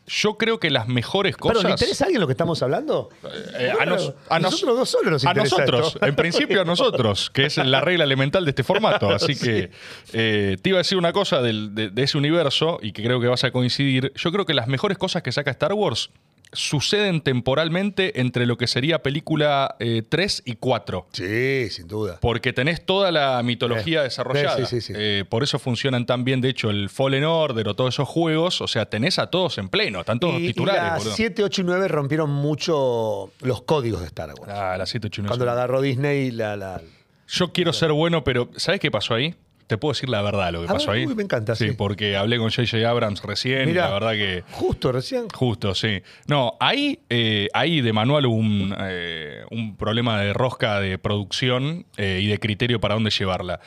yo 0.10 0.38
creo 0.38 0.60
que 0.60 0.70
las 0.72 0.88
mejores 0.88 1.38
cosas. 1.38 1.58
Pero, 1.60 1.70
¿le 1.70 1.74
interesa 1.74 2.04
a 2.04 2.08
alguien 2.08 2.20
lo 2.22 2.28
que 2.28 2.34
estamos 2.34 2.62
hablando? 2.64 3.10
Eh, 3.58 3.72
a, 3.80 3.86
nos- 3.86 4.14
a 4.28 4.40
nos- 4.40 4.52
nosotros 4.52 4.78
dos 4.80 4.90
solos 4.90 5.12
nos 5.12 5.26
a 5.26 5.34
nosotros, 5.34 5.94
esto. 5.96 6.06
en 6.06 6.16
principio 6.16 6.62
a 6.62 6.66
nosotros, 6.66 7.30
que 7.30 7.46
es 7.46 7.58
la 7.58 7.80
regla 7.82 8.04
elemental 8.06 8.44
de 8.44 8.50
este 8.50 8.64
formato. 8.64 9.10
Así 9.14 9.36
que 9.38 9.70
eh, 10.14 10.58
te 10.62 10.70
iba 10.70 10.78
a 10.78 10.82
decir 10.82 10.98
una 10.98 11.14
cosa 11.14 11.42
del- 11.42 11.76
de, 11.76 11.90
de 11.92 12.04
ese 12.04 12.18
universo 12.18 12.80
y 12.82 12.92
que 12.92 13.04
creo 13.04 13.22
que 13.22 13.28
vas 13.28 13.44
a 13.44 13.52
coincidir. 13.52 14.12
Yo 14.16 14.32
creo 14.32 14.46
que 14.46 14.54
las 14.54 14.68
mejores 14.68 14.98
cosas 14.98 15.22
que 15.22 15.32
saca 15.32 15.52
Star 15.52 15.74
Wars 15.74 16.10
suceden 16.52 17.22
temporalmente 17.22 18.20
entre 18.22 18.46
lo 18.46 18.58
que 18.58 18.68
sería 18.68 19.04
película 19.04 19.76
eh, 19.80 20.02
3 20.08 20.44
y 20.46 20.56
4. 20.56 21.08
Sí, 21.14 21.70
sin 21.70 21.88
duda. 21.88 22.18
Porque 22.22 22.54
tenés 22.54 22.86
toda 22.86 23.12
la 23.12 23.42
mitología 23.44 24.02
Eh, 24.02 24.04
desarrollada. 24.06 24.58
sí, 24.58 24.66
sí, 24.66 24.82
sí. 24.82 24.94
Eh, 24.96 25.26
por 25.30 25.44
eso 25.44 25.60
funcionan 25.60 26.06
tan 26.06 26.24
bien, 26.24 26.42
de 26.42 26.50
hecho, 26.50 26.70
el 26.70 26.90
Fallen 26.90 27.24
Order 27.24 27.68
o 27.68 27.76
todos 27.76 27.94
esos 27.96 28.08
juegos. 28.08 28.62
O 28.62 28.68
sea, 28.68 28.86
tenés 28.88 29.20
a 29.20 29.28
todos 29.28 29.58
en 29.58 29.70
pleno, 29.70 30.00
están 30.00 30.20
todos 30.20 30.40
Y, 30.40 30.46
y 30.46 30.48
titulares. 30.48 30.82
las 30.84 30.98
boludo. 31.00 31.16
7, 31.16 31.44
8 31.44 31.62
y 31.62 31.66
9 31.66 31.88
rompieron 31.88 32.30
mucho 32.32 33.32
los 33.42 33.62
códigos 33.64 34.02
de 34.02 34.08
Star 34.08 34.30
Wars. 34.34 34.52
Ah, 34.54 34.76
la 34.78 34.86
7, 34.86 35.08
8 35.08 35.22
y 35.22 35.24
9 35.24 35.30
Cuando 35.30 35.46
la 35.46 35.52
agarró 35.54 35.82
Disney, 35.82 36.32
la. 36.32 36.56
la 36.56 36.82
Yo 37.28 37.52
quiero 37.54 37.74
ser 37.74 37.92
bueno, 37.92 38.24
pero 38.24 38.50
¿sabes 38.56 38.80
qué 38.80 38.90
pasó 38.90 39.14
ahí? 39.14 39.36
Te 39.70 39.78
puedo 39.78 39.94
decir 39.94 40.10
la 40.10 40.24
verdad 40.24 40.52
lo 40.52 40.62
que 40.64 40.70
A 40.70 40.74
pasó 40.74 40.88
ver, 40.90 41.02
ahí. 41.02 41.06
uy, 41.06 41.14
me 41.14 41.22
encanta, 41.22 41.56
sí. 41.56 41.74
porque 41.74 42.18
hablé 42.18 42.40
con 42.40 42.50
J.J. 42.50 42.90
Abrams 42.90 43.22
recién 43.22 43.70
y 43.70 43.74
la 43.74 43.90
verdad 43.92 44.14
que. 44.14 44.44
Justo 44.52 44.92
recién. 44.92 45.30
Justo, 45.30 45.76
sí. 45.76 46.02
No, 46.26 46.58
ahí, 46.60 47.00
eh, 47.12 47.50
ahí 47.54 47.82
de 47.82 47.94
manual 47.94 48.26
hubo 48.26 48.36
un, 48.36 48.76
eh, 48.80 49.44
un 49.52 49.78
problema 49.78 50.20
de 50.20 50.34
rosca 50.34 50.80
de 50.80 50.98
producción 50.98 51.86
eh, 51.98 52.20
y 52.22 52.26
de 52.28 52.40
criterio 52.40 52.80
para 52.80 52.96
dónde 52.96 53.12
llevarla. 53.12 53.60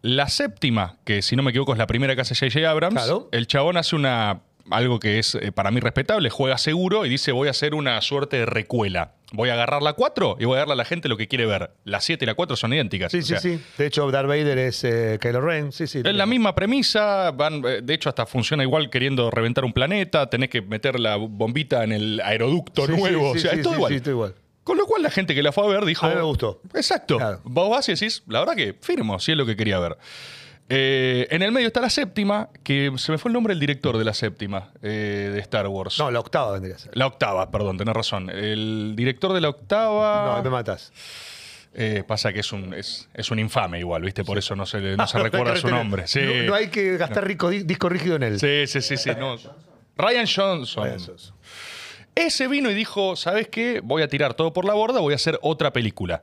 La 0.00 0.28
séptima, 0.30 0.96
que 1.04 1.20
si 1.20 1.36
no 1.36 1.42
me 1.42 1.50
equivoco 1.50 1.72
es 1.72 1.78
la 1.78 1.86
primera 1.86 2.14
que 2.14 2.22
hace 2.22 2.34
J.J. 2.34 2.70
Abrams, 2.70 2.94
Claro. 2.94 3.28
el 3.30 3.46
chabón 3.46 3.76
hace 3.76 3.96
una 3.96 4.40
algo 4.70 4.98
que 5.00 5.18
es 5.18 5.36
para 5.54 5.70
mí 5.72 5.80
respetable, 5.80 6.30
juega 6.30 6.56
seguro 6.56 7.04
y 7.04 7.08
dice 7.08 7.32
voy 7.32 7.48
a 7.48 7.50
hacer 7.50 7.74
una 7.74 8.00
suerte 8.00 8.38
de 8.38 8.46
recuela. 8.46 9.12
Voy 9.32 9.48
a 9.48 9.54
agarrar 9.54 9.82
la 9.82 9.92
4 9.92 10.36
y 10.40 10.44
voy 10.44 10.56
a 10.56 10.58
darle 10.60 10.72
a 10.72 10.76
la 10.76 10.84
gente 10.84 11.08
lo 11.08 11.16
que 11.16 11.28
quiere 11.28 11.46
ver. 11.46 11.70
La 11.84 12.00
7 12.00 12.24
y 12.24 12.26
la 12.26 12.34
4 12.34 12.56
son 12.56 12.72
idénticas. 12.72 13.12
Sí, 13.12 13.18
o 13.18 13.22
sí, 13.22 13.28
sea, 13.28 13.40
sí. 13.40 13.60
De 13.78 13.86
hecho, 13.86 14.10
Darth 14.10 14.28
Vader 14.28 14.58
es 14.58 14.82
eh, 14.84 15.18
Kylo 15.20 15.40
Ren. 15.40 15.72
Sí, 15.72 15.86
sí. 15.86 16.02
es 16.04 16.14
la 16.14 16.26
misma 16.26 16.54
premisa, 16.54 17.30
van, 17.30 17.62
eh, 17.64 17.80
de 17.82 17.94
hecho 17.94 18.08
hasta 18.08 18.26
funciona 18.26 18.62
igual 18.62 18.90
queriendo 18.90 19.30
reventar 19.30 19.64
un 19.64 19.72
planeta, 19.72 20.28
tenés 20.28 20.50
que 20.50 20.62
meter 20.62 20.98
la 20.98 21.16
bombita 21.16 21.84
en 21.84 21.92
el 21.92 22.20
aeroducto 22.24 22.86
Sí, 22.86 22.92
nuevo, 22.92 23.32
sí, 23.34 23.38
o 23.38 23.40
sea, 23.42 23.52
es 23.52 23.58
igual. 23.64 24.02
todo 24.02 24.10
igual. 24.12 24.34
Con 24.64 24.76
lo 24.76 24.86
cual 24.86 25.02
la 25.02 25.10
gente 25.10 25.34
que 25.34 25.42
la 25.42 25.52
fue 25.52 25.64
a 25.64 25.68
ver 25.68 25.84
dijo... 25.84 26.06
A 26.06 26.10
mí 26.10 26.14
me 26.16 26.22
gustó. 26.22 26.60
Exacto. 26.74 27.16
Claro. 27.16 27.40
Vos 27.44 27.70
vas 27.70 27.88
y 27.88 27.92
decís, 27.92 28.22
la 28.26 28.40
verdad 28.40 28.54
que 28.54 28.74
firmo, 28.80 29.18
si 29.18 29.32
es 29.32 29.38
lo 29.38 29.46
que 29.46 29.56
quería 29.56 29.78
ver. 29.78 29.96
Eh, 30.72 31.26
en 31.30 31.42
el 31.42 31.50
medio 31.50 31.66
está 31.66 31.80
la 31.80 31.90
séptima, 31.90 32.48
que 32.62 32.92
se 32.96 33.10
me 33.10 33.18
fue 33.18 33.30
el 33.30 33.32
nombre 33.32 33.52
del 33.52 33.58
director 33.58 33.98
de 33.98 34.04
la 34.04 34.14
séptima, 34.14 34.70
eh, 34.82 35.30
de 35.32 35.40
Star 35.40 35.66
Wars. 35.66 35.98
No, 35.98 36.12
la 36.12 36.20
octava 36.20 36.52
vendría 36.52 36.76
a 36.76 36.78
ser. 36.78 36.96
La 36.96 37.08
octava, 37.08 37.50
perdón, 37.50 37.76
tenés 37.76 37.92
razón. 37.92 38.30
El 38.30 38.94
director 38.94 39.32
de 39.32 39.40
la 39.40 39.48
octava... 39.48 40.36
No, 40.36 40.44
me 40.44 40.50
matas. 40.50 40.92
Eh, 41.74 42.04
pasa 42.06 42.32
que 42.32 42.38
es 42.40 42.52
un, 42.52 42.72
es, 42.72 43.08
es 43.14 43.32
un 43.32 43.40
infame 43.40 43.80
igual, 43.80 44.02
¿viste? 44.02 44.22
Por 44.22 44.38
eso 44.38 44.54
no 44.54 44.64
se, 44.64 44.80
no 44.96 45.08
se 45.08 45.18
recuerda 45.18 45.56
su 45.56 45.68
nombre. 45.68 46.06
Sí. 46.06 46.20
No, 46.20 46.42
no 46.44 46.54
hay 46.54 46.68
que 46.68 46.96
gastar 46.96 47.26
rico, 47.26 47.50
disco 47.50 47.88
rígido 47.88 48.14
en 48.14 48.22
él. 48.22 48.38
Sí, 48.38 48.68
sí, 48.68 48.80
sí, 48.80 48.96
sí. 48.96 49.10
no. 49.18 49.36
Ryan 49.96 50.26
Johnson. 50.26 50.84
Ryan 50.84 51.04
Johnson. 51.04 51.34
Ese 52.14 52.46
vino 52.46 52.70
y 52.70 52.74
dijo, 52.74 53.16
¿sabes 53.16 53.48
qué? 53.48 53.80
Voy 53.82 54.02
a 54.02 54.08
tirar 54.08 54.34
todo 54.34 54.52
por 54.52 54.64
la 54.64 54.74
borda, 54.74 55.00
voy 55.00 55.14
a 55.14 55.16
hacer 55.16 55.38
otra 55.42 55.72
película. 55.72 56.22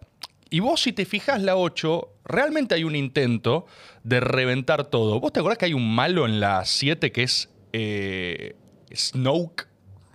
Y 0.49 0.59
vos, 0.59 0.81
si 0.81 0.93
te 0.93 1.05
fijas 1.05 1.41
la 1.41 1.55
8, 1.57 2.09
realmente 2.25 2.75
hay 2.75 2.83
un 2.83 2.95
intento 2.95 3.65
de 4.03 4.19
reventar 4.19 4.85
todo. 4.85 5.19
¿Vos 5.19 5.33
te 5.33 5.39
acordás 5.39 5.57
que 5.57 5.65
hay 5.65 5.73
un 5.73 5.93
malo 5.93 6.25
en 6.25 6.39
la 6.39 6.63
7 6.65 7.11
que 7.11 7.23
es 7.23 7.49
eh, 7.73 8.55
Snoke? 8.95 9.67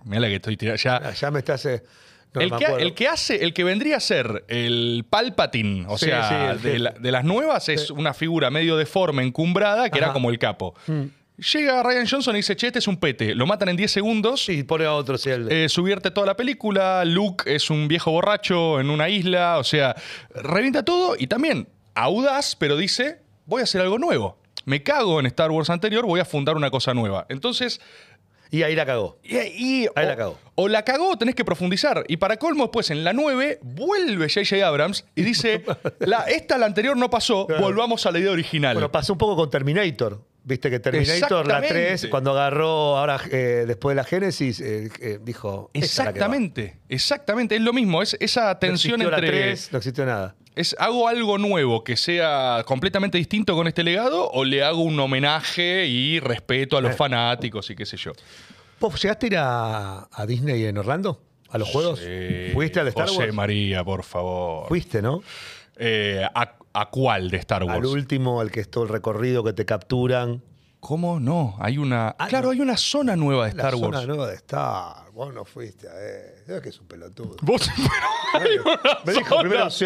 Mira 0.05 0.21
la 0.21 0.27
que 0.27 0.35
estoy 0.35 0.57
tirando 0.57 0.81
ya. 0.81 0.97
Ah, 0.97 1.11
Ya 1.13 1.31
me 1.31 1.39
estás. 1.39 1.65
eh, 1.65 1.83
no 2.33 2.41
el, 2.41 2.51
que, 2.51 2.65
el 2.65 2.93
que 2.95 3.07
hace, 3.07 3.43
el 3.43 3.53
que 3.53 3.63
vendría 3.63 3.97
a 3.97 3.99
ser 3.99 4.43
el 4.47 5.05
Palpatine, 5.07 5.85
o 5.87 5.97
Sí, 5.99 6.05
sea, 6.05 6.27
sí, 6.27 6.33
de, 6.63 6.71
jefe. 6.71 6.79
la- 6.79 6.91
de 6.91 7.11
las 7.11 7.23
nuevas, 7.23 7.69
es 7.69 7.91
una 7.91 8.13
figura 8.15 8.49
medio 8.49 8.75
deforme, 8.75 9.21
encumbrada, 9.21 9.91
que 9.91 9.99
era 9.99 10.13
como 10.13 10.31
el 10.31 10.39
capo. 10.39 10.73
Mm. 10.87 11.03
Llega 11.37 11.81
Ryan 11.81 12.07
Johnson 12.07 12.35
y 12.35 12.39
dice, 12.39 12.55
che, 12.55 12.67
este 12.67 12.79
es 12.79 12.87
un 12.87 12.97
pete. 12.97 13.33
Lo 13.33 13.47
matan 13.47 13.69
en 13.69 13.75
10 13.75 13.91
segundos. 13.91 14.45
Sí, 14.45 14.63
pone 14.63 14.85
a 14.85 14.93
otro. 14.93 15.17
sí, 15.17 15.29
el- 15.31 15.51
Eh, 15.51 15.67
toda 16.13 16.27
la 16.27 16.35
película. 16.35 17.03
Luke 17.05 17.53
es 17.53 17.69
un 17.71 17.87
viejo 17.87 18.11
borracho 18.11 18.79
en 18.79 18.89
una 18.91 19.09
isla. 19.09 19.57
O 19.57 19.63
sea, 19.63 19.95
revienta 20.35 20.83
todo 20.85 21.15
y 21.17 21.25
también 21.27 21.67
audaz, 21.95 22.55
pero 22.55 22.77
dice: 22.77 23.19
Voy 23.45 23.61
a 23.61 23.63
hacer 23.63 23.81
algo 23.81 23.97
nuevo. 23.97 24.37
Me 24.65 24.83
cago 24.83 25.19
en 25.19 25.25
Star 25.25 25.51
Wars 25.51 25.69
anterior, 25.69 26.05
voy 26.05 26.19
a 26.19 26.25
fundar 26.25 26.55
una 26.55 26.69
cosa 26.69 26.93
nueva. 26.93 27.25
Entonces, 27.29 27.81
y 28.51 28.61
ahí 28.61 28.75
la 28.75 28.85
cagó. 28.85 29.17
y, 29.23 29.35
y- 29.37 29.87
Ahí 29.95 30.05
o, 30.05 30.07
la 30.09 30.15
cagó. 30.15 30.39
o 30.55 30.67
la 30.69 30.83
cagó 30.85 31.09
o 31.09 31.17
tenés 31.17 31.33
que 31.35 31.43
profundizar. 31.43 32.05
Y 32.07 32.17
para 32.17 32.37
colmo, 32.37 32.65
después 32.65 32.91
en 32.91 33.03
la 33.03 33.11
9 33.11 33.59
vuelve 33.63 34.29
J.J. 34.29 34.65
Abrams 34.65 35.03
y 35.15 35.23
dice: 35.23 35.65
la, 35.99 36.25
Esta, 36.25 36.59
la 36.59 36.67
anterior 36.67 36.95
no 36.95 37.09
pasó, 37.09 37.47
volvamos 37.59 38.05
a 38.05 38.11
la 38.11 38.19
idea 38.19 38.31
original. 38.31 38.75
Bueno, 38.75 38.91
pasó 38.91 39.13
un 39.13 39.19
poco 39.19 39.35
con 39.35 39.49
Terminator. 39.49 40.21
Viste 40.45 40.69
que 40.69 40.79
Terminator, 40.79 41.47
la 41.47 41.59
3, 41.59 41.71
Exactamente. 41.71 42.09
cuando 42.09 42.31
agarró, 42.31 42.97
ahora 42.97 43.19
eh, 43.31 43.63
después 43.65 43.95
de 43.95 44.01
la 44.01 44.03
Génesis, 44.03 44.59
eh, 44.59 44.89
eh, 44.99 45.19
dijo. 45.23 45.71
"Esta 45.73 45.85
es 45.85 45.97
la 45.97 46.03
que 46.03 46.05
va". 46.05 46.11
exactamente, 46.25 46.77
exactamente. 46.89 47.55
Es 47.55 47.61
lo 47.61 47.71
mismo. 47.71 48.01
Es 48.01 48.17
esa 48.19 48.53
No 48.53 48.57
tensión 48.57 49.01
existió 49.01 49.09
la 49.11 49.17
entre. 49.17 49.41
3, 49.41 49.69
no 49.71 49.77
existió 49.77 50.05
nada. 50.05 50.35
Es, 50.55 50.75
¿Hago 50.77 51.07
algo 51.07 51.37
nuevo 51.37 51.83
que 51.83 51.95
sea 51.95 52.63
completamente 52.67 53.17
distinto 53.17 53.55
con 53.55 53.67
este 53.67 53.83
legado 53.83 54.29
o 54.31 54.43
le 54.43 54.63
hago 54.63 54.83
un 54.83 54.99
homenaje 54.99 55.87
y 55.87 56.19
respeto 56.19 56.77
a 56.77 56.81
los 56.81 56.95
fanáticos 56.95 57.69
y 57.71 57.75
qué 57.75 57.85
sé 57.85 57.97
yo? 57.97 58.11
¿Vos 58.79 59.01
llegaste 59.01 59.25
a 59.25 59.27
ir 59.27 59.37
a, 59.37 60.07
a 60.11 60.25
Disney 60.27 60.65
en 60.65 60.77
Orlando? 60.77 61.23
¿A 61.49 61.57
los 61.57 61.69
juegos? 61.69 61.99
Eh, 62.03 62.51
¿Fuiste 62.53 62.79
al 62.81 62.87
Star 62.89 63.07
José 63.07 63.19
Wars? 63.19 63.33
María, 63.33 63.83
por 63.83 64.03
favor. 64.03 64.67
Fuiste, 64.67 65.01
¿no? 65.01 65.23
Eh, 65.77 66.23
¿a, 66.35 66.55
a 66.73 66.89
cuál 66.89 67.29
de 67.29 67.37
Star 67.37 67.63
Wars? 67.63 67.77
Al 67.79 67.85
último, 67.85 68.39
al 68.41 68.51
que 68.51 68.59
es 68.59 68.69
todo 68.69 68.83
el 68.83 68.89
recorrido 68.89 69.43
que 69.43 69.53
te 69.53 69.65
capturan. 69.65 70.41
¿Cómo 70.79 71.19
no? 71.19 71.55
Hay 71.59 71.77
una. 71.77 72.13
Ah, 72.19 72.27
claro, 72.27 72.47
no. 72.47 72.51
hay 72.51 72.59
una 72.59 72.75
zona 72.75 73.15
nueva 73.15 73.45
de 73.47 73.53
La 73.53 73.63
Star 73.63 73.73
zona 73.79 73.97
Wars. 73.99 74.07
nueva 74.07 74.27
de 74.27 74.35
Star. 74.35 75.11
Vos 75.13 75.33
no 75.33 75.45
fuiste 75.45 75.87
a 75.87 75.93
ver. 75.93 76.43
¿Sabes 76.45 76.61
que 76.61 76.69
es 76.69 76.79
un 76.79 76.87
pelotudo? 76.87 77.37
Vos- 77.41 77.69
pero 78.33 78.45
hay 78.45 78.57
una 78.57 78.79
Me 79.05 79.13
dijo 79.13 79.29
zona. 79.29 79.41
primero, 79.41 79.69
sí, 79.69 79.85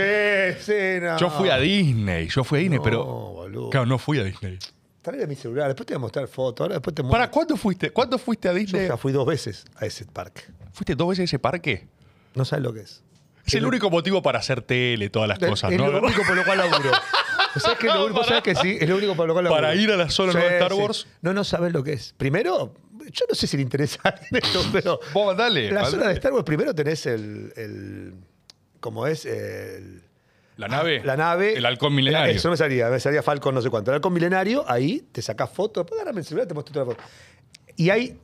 sí, 0.60 0.74
no. 1.02 1.18
Yo 1.20 1.30
fui 1.30 1.50
a 1.50 1.58
Disney, 1.60 2.28
yo 2.30 2.44
fui 2.44 2.58
a 2.58 2.62
Disney, 2.62 2.78
No, 2.80 2.84
pero. 2.84 3.06
boludo. 3.06 3.70
Claro, 3.70 3.86
no 3.86 4.00
fui 4.00 4.18
a 4.20 4.24
Disney. 4.24 4.58
Trae 5.04 5.26
mi 5.28 5.36
celular, 5.36 5.68
después 5.68 5.86
te 5.86 5.94
voy 5.94 5.98
a 5.98 6.02
mostrar 6.02 6.28
fotos. 6.28 6.66
Ahora 6.66 6.76
después 6.76 6.96
te 6.96 7.04
¿Para 7.04 7.30
cuándo 7.30 7.56
fuiste? 7.56 7.92
¿Cuándo 7.92 8.18
fuiste 8.18 8.50
a 8.50 8.54
Yo 8.54 8.58
Disney? 8.58 8.88
ya 8.88 8.98
fui 8.98 9.12
dos 9.14 9.26
veces 9.28 9.66
a 9.78 9.86
ese 9.86 10.06
parque. 10.06 10.42
¿Fuiste 10.74 10.96
dos 10.96 11.10
veces 11.10 11.22
a 11.22 11.24
ese 11.26 11.40
parque? 11.40 11.88
No 12.34 12.44
sabes 12.44 12.64
lo 12.64 12.74
que 12.74 12.82
es. 12.82 13.04
Es 13.48 13.53
el 13.56 13.65
único 13.65 13.90
motivo 13.90 14.22
para 14.22 14.40
hacer 14.40 14.61
tele, 14.61 15.10
todas 15.10 15.30
las 15.30 15.40
cosas, 15.40 15.72
es 15.72 15.78
¿no? 15.78 15.90
lo 15.90 16.02
único 16.02 16.22
por 16.24 16.36
lo 16.36 16.44
cual 16.44 16.57
laburo. 16.57 16.91
¿Vos 17.53 17.64
sabés, 17.64 17.80
que, 17.80 17.88
lo, 17.88 18.10
vos 18.10 18.28
sabés 18.28 18.44
que 18.44 18.56
sí? 18.56 18.78
Es 18.80 18.88
lo 18.88 18.98
único 18.98 19.15
por 19.15 19.26
lo 19.28 19.34
cual 19.34 19.45
laburo. 19.45 19.61
Para 19.61 19.74
ir 19.74 19.90
a 19.90 19.95
la 19.95 20.10
zona 20.10 20.34
de 20.34 20.48
Star 20.57 20.74
Wars. 20.74 21.07
No, 21.22 21.34
no 21.34 21.44
sabes 21.44 21.72
lo 21.72 21.82
que 21.84 21.94
es. 21.94 22.14
Primero, 22.18 22.76
yo 23.11 23.26
no 23.28 23.34
sé 23.36 23.48
si 23.48 23.57
le 23.57 23.64
interesa 23.64 24.14
esto, 24.32 24.64
pero. 24.72 24.99
Vos, 25.14 25.36
dale. 25.36 25.72
La 25.72 25.82
dale. 25.82 25.91
zona 25.91 26.07
de 26.10 26.14
Star 26.15 26.34
Wars, 26.34 26.44
primero 26.44 26.76
tenés 26.76 27.06
el. 27.06 27.53
el 27.56 28.14
¿Cómo 28.80 29.07
es? 29.07 29.26
El, 29.26 30.03
La 30.57 30.68
nave. 30.68 31.02
la 31.03 31.15
nave. 31.18 31.57
El 31.57 31.65
halcón 31.65 31.95
milenario. 31.95 32.36
Eso 32.36 32.49
me 32.49 32.57
salía, 32.57 32.90
me 32.90 32.99
salía 32.99 33.24
Falcon 33.24 33.56
no 33.56 33.61
sé 33.61 33.69
cuánto. 33.69 33.91
El 33.91 33.95
halcón 33.95 34.14
milenario, 34.14 34.65
ahí 34.68 35.07
te 35.11 35.22
sacás 35.22 35.49
fotos. 35.49 35.86
Después 35.86 36.02
agarrame 36.02 36.19
el 36.19 36.26
celular, 36.26 36.48
te 36.48 36.53
muestro 36.53 36.80
la 36.80 36.86
foto. 36.86 37.03
Y 37.76 37.90
hay 37.90 38.19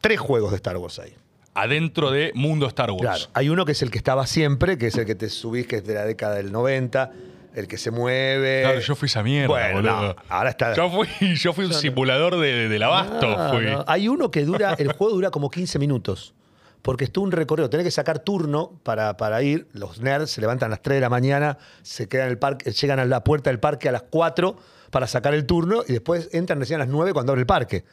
tres 0.00 0.20
juegos 0.20 0.52
de 0.52 0.56
Star 0.56 0.76
Wars 0.76 0.98
ahí. 1.00 1.14
Adentro 1.54 2.10
de 2.10 2.32
Mundo 2.34 2.66
Star 2.66 2.90
Wars. 2.90 3.00
Claro. 3.02 3.24
Hay 3.34 3.48
uno 3.48 3.64
que 3.64 3.72
es 3.72 3.82
el 3.82 3.90
que 3.90 3.98
estaba 3.98 4.26
siempre, 4.26 4.78
que 4.78 4.86
es 4.88 4.96
el 4.96 5.04
que 5.06 5.14
te 5.14 5.28
subís, 5.28 5.66
que 5.66 5.76
es 5.76 5.84
de 5.86 5.94
la 5.94 6.04
década 6.04 6.36
del 6.36 6.52
90, 6.52 7.10
el 7.54 7.66
que 7.66 7.76
se 7.76 7.90
mueve. 7.90 8.62
Claro, 8.62 8.80
yo 8.80 8.94
fui 8.94 9.06
esa 9.06 9.22
mierda, 9.22 9.48
Bueno, 9.48 9.76
boludo. 9.76 10.02
no, 10.14 10.16
ahora 10.28 10.50
está. 10.50 10.74
Yo 10.74 10.88
fui, 10.90 11.08
yo 11.34 11.52
fui 11.52 11.64
un 11.64 11.74
simulador 11.74 12.38
de, 12.38 12.68
del 12.68 12.82
abasto. 12.82 13.26
Ah, 13.36 13.50
fui. 13.52 13.64
no. 13.66 13.84
Hay 13.88 14.08
uno 14.08 14.30
que 14.30 14.44
dura, 14.44 14.74
el 14.78 14.92
juego 14.92 15.12
dura 15.14 15.30
como 15.30 15.50
15 15.50 15.78
minutos. 15.78 16.34
Porque 16.82 17.04
es 17.04 17.12
todo 17.12 17.24
un 17.24 17.32
recorrido. 17.32 17.68
Tenés 17.68 17.84
que 17.84 17.90
sacar 17.90 18.20
turno 18.20 18.80
para, 18.84 19.18
para 19.18 19.42
ir. 19.42 19.66
Los 19.74 20.00
nerds 20.00 20.30
se 20.30 20.40
levantan 20.40 20.68
a 20.68 20.70
las 20.70 20.82
3 20.82 20.96
de 20.96 21.00
la 21.02 21.10
mañana, 21.10 21.58
se 21.82 22.08
quedan 22.08 22.26
en 22.26 22.30
el 22.32 22.38
parque, 22.38 22.70
llegan 22.70 22.98
a 23.00 23.04
la 23.04 23.22
puerta 23.22 23.50
del 23.50 23.60
parque 23.60 23.90
a 23.90 23.92
las 23.92 24.02
4 24.08 24.56
para 24.90 25.06
sacar 25.06 25.34
el 25.34 25.44
turno 25.44 25.82
y 25.86 25.92
después 25.92 26.30
entran 26.32 26.58
recién 26.58 26.76
a 26.80 26.84
las 26.84 26.88
9 26.88 27.12
cuando 27.12 27.32
abre 27.32 27.40
el 27.40 27.46
parque. 27.46 27.84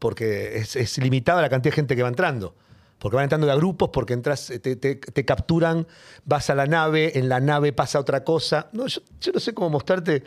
Porque 0.00 0.56
es, 0.56 0.74
es 0.74 0.98
limitada 0.98 1.40
la 1.42 1.48
cantidad 1.48 1.72
de 1.72 1.76
gente 1.76 1.94
que 1.94 2.02
va 2.02 2.08
entrando. 2.08 2.56
Porque 2.98 3.16
van 3.16 3.24
entrando 3.24 3.46
de 3.46 3.52
a 3.52 3.56
grupos, 3.56 3.90
porque 3.92 4.14
entras, 4.14 4.46
te, 4.62 4.76
te- 4.76 4.94
te 4.96 5.24
capturan, 5.26 5.86
vas 6.24 6.48
a 6.48 6.54
la 6.54 6.66
nave, 6.66 7.18
en 7.18 7.28
la 7.28 7.38
nave 7.40 7.72
pasa 7.72 7.98
otra 8.00 8.24
cosa. 8.24 8.68
No, 8.72 8.86
yo, 8.86 9.00
yo 9.20 9.32
no 9.32 9.40
sé 9.40 9.52
cómo 9.52 9.68
mostrarte. 9.70 10.22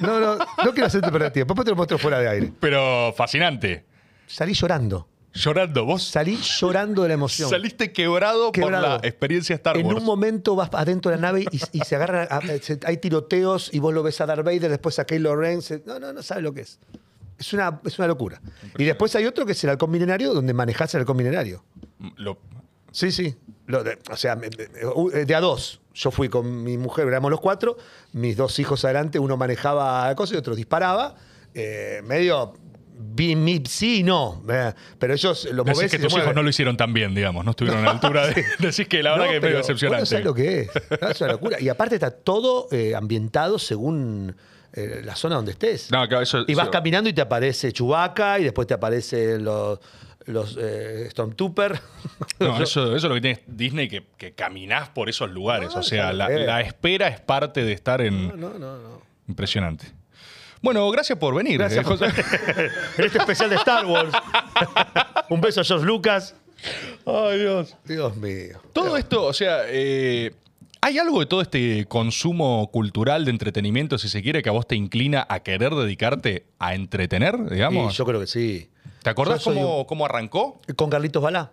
No, 0.00 0.18
no, 0.20 0.36
no 0.38 0.72
quiero 0.72 0.86
hacerte 0.86 1.10
perder 1.10 1.32
tiempo. 1.32 1.52
Después 1.54 1.64
te 1.66 1.70
lo 1.72 1.76
muestro 1.76 1.98
fuera 1.98 2.18
de 2.20 2.28
aire. 2.28 2.52
Pero 2.60 3.12
fascinante. 3.16 3.84
Salí 4.26 4.54
llorando. 4.54 5.08
Llorando. 5.34 5.84
Vos 5.84 6.04
Salí 6.04 6.36
llorando 6.36 7.02
de 7.02 7.08
la 7.08 7.14
emoción. 7.14 7.50
saliste 7.50 7.92
quebrado, 7.92 8.52
Quebrado. 8.52 8.94
por 8.94 9.02
la 9.02 9.08
experiencia 9.08 9.56
Star 9.56 9.76
en 9.76 9.86
Wars. 9.86 9.98
un 9.98 10.04
momento 10.04 10.54
vas 10.54 10.70
adentro 10.72 11.10
de 11.10 11.16
la 11.16 11.22
nave 11.22 11.44
y, 11.50 11.60
y 11.78 11.80
se 11.80 11.96
agarra, 11.96 12.22
a- 12.22 12.40
se- 12.62 12.78
hay 12.86 12.96
tiroteos 12.98 13.68
y 13.74 13.80
vos 13.80 13.92
lo 13.92 14.02
ves 14.04 14.20
a 14.20 14.26
Darth 14.26 14.44
Vader, 14.44 14.70
después 14.70 14.98
a 15.00 15.04
Kylo 15.06 15.34
Ren. 15.36 15.60
se- 15.60 15.82
no, 15.86 15.98
no, 15.98 16.12
no 16.12 16.22
sabes 16.22 16.44
lo 16.44 16.54
que 16.54 16.60
es. 16.62 16.78
Es 17.38 17.52
una, 17.52 17.80
es 17.84 17.98
una 17.98 18.08
locura. 18.08 18.40
Y 18.78 18.84
después 18.84 19.14
hay 19.16 19.26
otro 19.26 19.44
que 19.46 19.52
es 19.52 19.64
el 19.64 19.70
halcón 19.70 19.90
milenario, 19.90 20.32
donde 20.34 20.52
manejás 20.54 20.94
el 20.94 21.00
halcón 21.00 21.16
milenario. 21.16 21.64
Lo- 22.16 22.38
Sí, 22.92 23.10
sí. 23.10 23.34
Lo 23.66 23.82
de- 23.82 23.98
o 24.08 24.16
sea, 24.16 24.36
me- 24.36 24.48
me- 24.50 25.24
de 25.24 25.34
a 25.34 25.40
dos. 25.40 25.80
Yo 25.94 26.12
fui 26.12 26.28
con 26.28 26.62
mi 26.62 26.78
mujer, 26.78 27.08
éramos 27.08 27.28
los 27.30 27.40
cuatro, 27.40 27.76
mis 28.12 28.36
dos 28.36 28.56
hijos 28.60 28.84
adelante, 28.84 29.18
uno 29.18 29.36
manejaba 29.36 30.06
la 30.06 30.14
cosa 30.14 30.34
y 30.34 30.36
otro 30.36 30.54
disparaba. 30.54 31.16
Eh, 31.54 32.02
medio. 32.04 32.54
bi- 32.96 33.34
mi- 33.34 33.62
sí 33.68 33.98
y 33.98 34.02
no. 34.04 34.42
eh, 34.48 34.72
pero 35.00 35.12
ellos 35.14 35.48
lo 35.52 35.64
Decís 35.64 35.76
movés 35.78 35.90
que 35.90 35.96
y 35.96 35.98
se 35.98 36.04
tus 36.04 36.12
hijos 36.12 36.18
mueven. 36.22 36.34
no 36.36 36.42
lo 36.44 36.48
hicieron 36.50 36.76
tan 36.76 36.92
bien, 36.94 37.14
digamos. 37.16 37.44
No 37.44 37.50
estuvieron 37.50 37.80
a 37.80 37.86
la 37.86 37.90
altura 37.90 38.28
de. 38.28 38.44
Decís 38.60 38.86
que 38.86 39.02
la 39.02 39.10
verdad 39.12 39.24
No, 39.26 39.30
que 39.32 39.36
es 39.38 39.42
medio 39.42 39.54
pero 39.54 39.58
decepcionante. 39.58 40.02
vos 40.02 40.10
no 40.10 40.10
sabés 40.10 40.24
lo 40.24 40.34
que 40.34 40.60
es. 40.60 40.70
No, 41.02 41.08
es 41.08 41.20
una 41.20 41.32
locura. 41.32 41.60
Y 41.60 41.68
aparte 41.68 41.96
está 41.96 42.10
todo 42.12 42.68
eh, 42.70 42.94
ambientado 42.94 43.58
según 43.58 44.36
eh, 44.74 45.02
la 45.04 45.14
zona 45.16 45.36
donde 45.36 45.52
estés. 45.52 45.90
No, 45.90 46.06
claro, 46.08 46.22
eso- 46.22 46.44
y 46.46 46.54
vas 46.54 46.68
caminando 46.68 47.08
y 47.08 47.12
te 47.12 47.20
aparece 47.22 47.72
Chewbacca 47.72 48.38
y 48.40 48.44
después 48.44 48.66
te 48.66 48.74
aparece 48.74 49.38
los, 49.38 49.78
los 50.26 50.56
eh, 50.60 51.08
Stormtrooper. 51.10 51.80
No, 52.40 52.56
eso, 52.62 52.86
eso 52.86 52.96
es 52.96 53.02
lo 53.04 53.14
que 53.14 53.20
tiene 53.20 53.42
Disney, 53.46 53.88
que, 53.88 54.04
que 54.18 54.32
caminás 54.32 54.88
por 54.88 55.08
esos 55.08 55.30
lugares. 55.30 55.70
No, 55.74 55.80
o 55.80 55.82
sea, 55.82 56.08
eso 56.08 56.16
la, 56.18 56.26
es. 56.32 56.46
la 56.46 56.60
espera 56.60 57.08
es 57.08 57.20
parte 57.20 57.64
de 57.64 57.72
estar 57.72 58.00
en. 58.00 58.28
No, 58.28 58.36
no, 58.36 58.58
no. 58.58 58.78
no. 58.78 59.02
Impresionante. 59.28 59.86
Bueno, 60.60 60.90
gracias 60.90 61.18
por 61.18 61.34
venir. 61.34 61.58
Gracias 61.58 61.84
eh, 61.84 61.88
José. 61.88 62.06
en 62.98 63.04
este 63.04 63.18
especial 63.18 63.50
de 63.50 63.56
Star 63.56 63.84
Wars. 63.86 64.12
Un 65.28 65.40
beso 65.40 65.60
a 65.60 65.64
George 65.64 65.84
Lucas. 65.84 66.34
Ay, 67.06 67.38
Dios. 67.40 67.76
Dios 67.84 68.16
mío. 68.16 68.60
Todo 68.72 68.96
esto, 68.96 69.24
o 69.24 69.32
sea, 69.34 69.62
eh, 69.66 70.34
¿hay 70.84 70.98
algo 70.98 71.20
de 71.20 71.26
todo 71.26 71.40
este 71.40 71.86
consumo 71.86 72.70
cultural 72.70 73.24
de 73.24 73.30
entretenimiento, 73.30 73.96
si 73.96 74.08
se 74.10 74.22
quiere, 74.22 74.42
que 74.42 74.50
a 74.50 74.52
vos 74.52 74.66
te 74.68 74.76
inclina 74.76 75.26
a 75.28 75.40
querer 75.42 75.72
dedicarte 75.74 76.44
a 76.58 76.74
entretener, 76.74 77.48
digamos? 77.48 77.96
yo 77.96 78.04
creo 78.04 78.20
que 78.20 78.26
sí. 78.26 78.70
¿Te 79.02 79.08
acordás 79.10 79.42
cómo, 79.42 79.86
cómo 79.86 80.04
arrancó? 80.04 80.60
Con 80.76 80.90
Carlitos 80.90 81.22
Balá. 81.22 81.52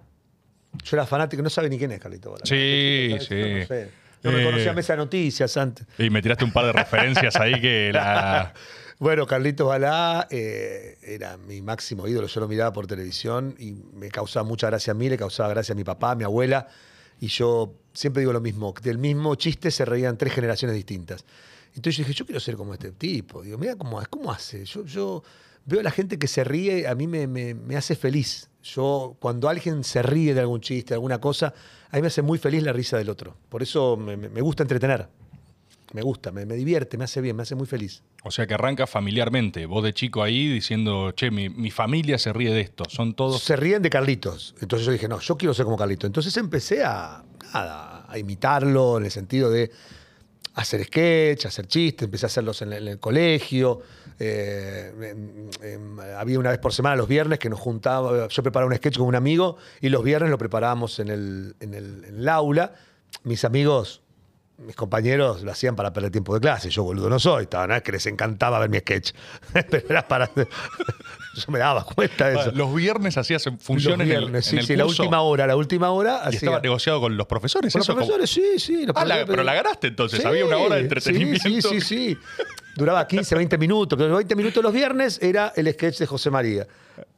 Yo 0.84 0.96
era 0.98 1.06
fanático, 1.06 1.42
no 1.44 1.50
sabe 1.50 1.70
ni 1.70 1.78
quién 1.78 1.92
es 1.92 2.00
Carlitos 2.00 2.34
Balá. 2.34 2.46
Sí, 2.46 3.10
No 3.14 3.20
sí. 3.20 3.26
sé. 3.68 3.90
Yo 4.24 4.32
me 4.32 4.42
Eh. 4.42 4.46
conocía 4.46 4.72
a 4.72 4.74
Mesa 4.74 4.94
de 4.94 4.98
Noticias 4.98 5.56
antes. 5.58 5.88
Y 5.98 6.10
me 6.10 6.22
tiraste 6.22 6.44
un 6.46 6.52
par 6.52 6.66
de 6.66 6.74
referencias 6.74 7.36
ahí 7.38 7.60
que 7.62 7.92
la... 7.94 8.54
Bueno, 9.00 9.26
Carlitos 9.26 9.68
Balá 9.68 10.28
eh, 10.30 10.98
era 11.02 11.36
mi 11.38 11.62
máximo 11.64 12.08
ídolo. 12.08 12.28
Yo 12.28 12.40
lo 12.40 12.48
miraba 12.48 12.72
por 12.72 12.86
televisión 12.86 13.56
y 13.58 13.72
me 13.94 14.10
causaba 14.10 14.44
mucha 14.48 14.68
gracia 14.68 14.92
a 14.92 14.94
mí, 14.94 15.10
le 15.10 15.18
causaba 15.18 15.50
gracia 15.50 15.74
a 15.74 15.76
mi 15.76 15.84
papá, 15.84 16.12
a 16.12 16.16
mi 16.16 16.24
abuela. 16.24 16.68
Y 17.20 17.28
yo 17.28 17.74
siempre 17.94 18.22
digo 18.22 18.34
lo 18.34 18.42
mismo: 18.42 18.74
del 18.82 18.98
mismo 18.98 19.36
chiste 19.36 19.72
se 19.72 19.86
reían 19.86 20.18
tres 20.18 20.34
generaciones 20.34 20.76
distintas. 20.76 21.24
Entonces 21.76 21.98
yo 21.98 22.04
dije, 22.04 22.14
yo 22.14 22.26
quiero 22.26 22.40
ser 22.40 22.56
como 22.58 22.74
este 22.74 22.92
tipo. 22.92 23.42
Digo, 23.42 23.58
mira 23.58 23.76
cómo, 23.76 24.02
cómo 24.10 24.32
hace. 24.32 24.66
Yo, 24.66 24.84
yo 24.86 25.24
veo 25.66 25.80
a 25.80 25.84
la 25.84 25.92
gente 25.92 26.20
que 26.20 26.28
se 26.28 26.44
ríe, 26.44 26.88
a 26.88 26.96
mí 26.96 27.08
me, 27.08 27.28
me- 27.28 27.76
hace 27.78 27.96
feliz. 27.96 28.50
Yo, 28.64 29.16
cuando 29.20 29.48
alguien 29.48 29.84
se 29.84 30.02
ríe 30.02 30.34
de 30.34 30.42
algún 30.42 30.60
chiste, 30.62 30.90
de 30.90 30.96
alguna 30.96 31.20
cosa, 31.22 31.54
a 31.90 31.96
mí 31.96 32.02
me 32.02 32.08
hace 32.08 32.22
muy 32.22 32.38
feliz 32.38 32.62
la 32.64 32.74
risa 32.74 32.98
del 32.98 33.10
otro. 33.10 33.38
Por 33.50 33.64
eso 33.64 33.96
me, 33.98 34.18
me- 34.18 34.42
gusta 34.42 34.64
entretener. 34.64 35.08
Me 35.94 36.02
gusta, 36.02 36.32
me 36.32 36.46
divierte, 36.46 36.98
me 36.98 37.04
hace 37.06 37.20
bien, 37.22 37.36
me 37.36 37.44
hace 37.44 37.56
muy 37.56 37.68
feliz. 37.68 38.02
O 38.24 38.30
sea, 38.32 38.46
que 38.46 38.54
arranca 38.54 38.86
familiarmente. 38.86 39.66
Vos 39.66 39.84
de 39.84 39.94
chico 39.94 40.22
ahí 40.22 40.48
diciendo, 40.48 41.12
che, 41.12 41.32
mi, 41.32 41.50
mi 41.50 41.72
familia 41.72 42.18
se 42.20 42.32
ríe 42.32 42.54
de 42.54 42.62
esto. 42.62 42.84
Son 42.88 43.14
todos... 43.16 43.42
Se 43.42 43.56
ríen 43.56 43.82
de 43.82 43.90
Carlitos. 43.90 44.54
Entonces 44.62 44.86
yo 44.86 44.92
dije, 44.92 45.08
no, 45.08 45.20
yo 45.20 45.38
quiero 45.38 45.54
ser 45.56 45.66
como 45.66 45.76
Carlitos. 45.78 46.08
Entonces 46.08 46.36
empecé 46.38 46.84
a, 46.84 47.24
a 47.54 48.18
imitarlo 48.20 48.98
en 49.00 49.06
el 49.06 49.12
sentido 49.12 49.50
de 49.50 49.72
hacer 50.54 50.84
sketch, 50.84 51.46
hacer 51.46 51.66
chistes, 51.66 52.06
empecé 52.06 52.26
a 52.26 52.28
hacerlos 52.28 52.62
en, 52.62 52.74
el- 52.74 53.00
colegio. 53.00 53.82
Eh, 54.20 55.16
había 56.18 56.38
una 56.40 56.50
vez 56.52 56.60
por 56.60 56.74
semana 56.74 56.96
los 56.96 57.08
viernes 57.08 57.40
que 57.40 57.50
nos 57.50 57.60
juntaba, 57.60 58.28
yo 58.28 58.44
preparaba 58.44 58.70
un 58.70 58.78
sketch 58.78 58.98
con 58.98 59.08
un 59.08 59.16
amigo 59.16 59.58
y 59.80 59.90
los 59.90 60.04
viernes 60.04 60.30
lo 60.30 60.38
preparábamos 60.38 61.00
en 61.00 61.08
el- 61.10 61.56
en 61.60 61.74
el 61.74 62.30
aula. 62.30 62.74
Mis 63.24 63.44
amigos 63.46 64.01
mis 64.66 64.76
compañeros 64.76 65.42
lo 65.44 65.52
hacían 65.52 65.76
para 65.76 65.92
perder 65.92 66.12
tiempo 66.12 66.34
de 66.34 66.40
clase. 66.40 66.70
Yo, 66.70 66.84
boludo, 66.84 67.10
no 67.10 67.20
soy. 67.20 67.44
Estaba, 67.44 67.68
no 67.68 67.76
es 67.76 67.82
que 67.82 67.92
les 67.92 68.06
encantaba 68.06 68.60
ver 68.60 68.70
mi 68.70 68.80
sketch. 68.80 69.12
Pero 69.70 69.86
era 69.90 70.08
para. 70.08 70.30
Yo 70.36 71.44
me 71.48 71.60
daba 71.60 71.84
cuenta 71.86 72.28
de 72.30 72.40
eso. 72.40 72.52
Los 72.52 72.74
viernes 72.76 73.18
hacías 73.18 73.44
funciones 73.60 73.84
Los 73.84 73.94
en 73.94 74.02
el- 74.02 74.08
viernes, 74.20 74.46
en 74.48 74.52
sí, 74.52 74.58
el 74.58 74.66
sí, 74.66 74.76
la 74.76 74.84
curso 74.84 75.04
última 75.04 75.22
hora, 75.22 75.48
la 75.48 75.56
última 75.56 75.90
hora. 75.92 76.22
y 76.26 76.28
hacía- 76.28 76.38
estaba 76.40 76.60
negociado 76.60 77.00
con 77.00 77.16
los 77.18 77.26
profesores. 77.28 77.72
Con 77.74 77.80
los 77.80 77.88
como- 77.88 77.98
profesores, 78.00 78.30
sí, 78.30 78.60
sí. 78.60 78.86
los 78.86 78.96
Ah, 78.96 79.06
la- 79.06 79.26
pero 79.26 79.44
la 79.44 79.54
ganaste 79.54 79.88
entonces, 79.88 80.20
Sí, 80.22 80.28
había 80.28 80.46
una 80.46 80.58
hora 80.58 80.76
de 80.76 80.82
sí, 80.82 80.86
entretenimiento. 80.86 81.44
Sí, 81.50 81.62
sí, 81.62 81.82
sí. 81.82 82.18
Duraba 82.76 83.08
15, 83.08 83.36
20 83.36 83.58
minutos. 83.58 83.98
Pero 83.98 84.10
los 84.10 84.18
20 84.18 84.36
minutos 84.36 84.62
los 84.64 84.74
viernes 84.74 85.20
era 85.22 85.54
el 85.56 85.72
sketch 85.74 85.98
de 86.00 86.06
José 86.06 86.30
María. 86.30 86.68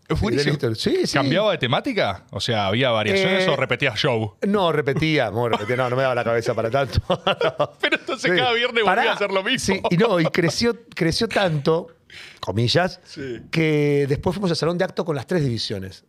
Es 0.10 0.20
buenísimo. 0.20 0.58
Sí, 0.76 1.06
sí. 1.08 1.14
¿Cambiaba 1.14 1.52
de 1.52 1.58
temática? 1.58 2.26
O 2.32 2.40
sea, 2.42 2.68
¿había 2.68 2.90
variaciones 2.92 3.46
Eh, 3.48 3.50
o 3.50 3.56
repetías 3.56 3.98
show? 3.98 4.36
No, 4.46 4.72
repetía, 4.72 5.32
no, 5.32 5.48
repetía, 5.50 5.76
no, 5.78 5.90
no 5.90 5.96
me 5.96 6.02
daba 6.04 6.16
la 6.16 6.24
cabeza 6.24 6.54
para 6.54 6.70
tanto. 6.70 7.00
No. 7.08 7.72
Pero 7.82 7.98
entonces 7.98 8.32
cada 8.36 8.52
viernes 8.54 8.84
volvía 8.84 9.12
a 9.12 9.14
hacer 9.14 9.32
lo 9.32 9.44
mismo. 9.44 9.76
Sí, 9.76 9.82
y 9.90 9.98
no, 9.98 10.20
y 10.20 10.26
creció, 10.26 10.78
creció 10.94 11.28
tanto, 11.28 11.88
comillas, 12.40 13.00
Sí. 13.06 13.40
que 13.50 14.06
después 14.10 14.36
fuimos 14.36 14.52
al 14.52 14.58
salón 14.58 14.78
de 14.78 14.84
acto 14.86 15.06
con 15.06 15.16
las 15.16 15.26
tres 15.26 15.44
divisiones. 15.44 16.04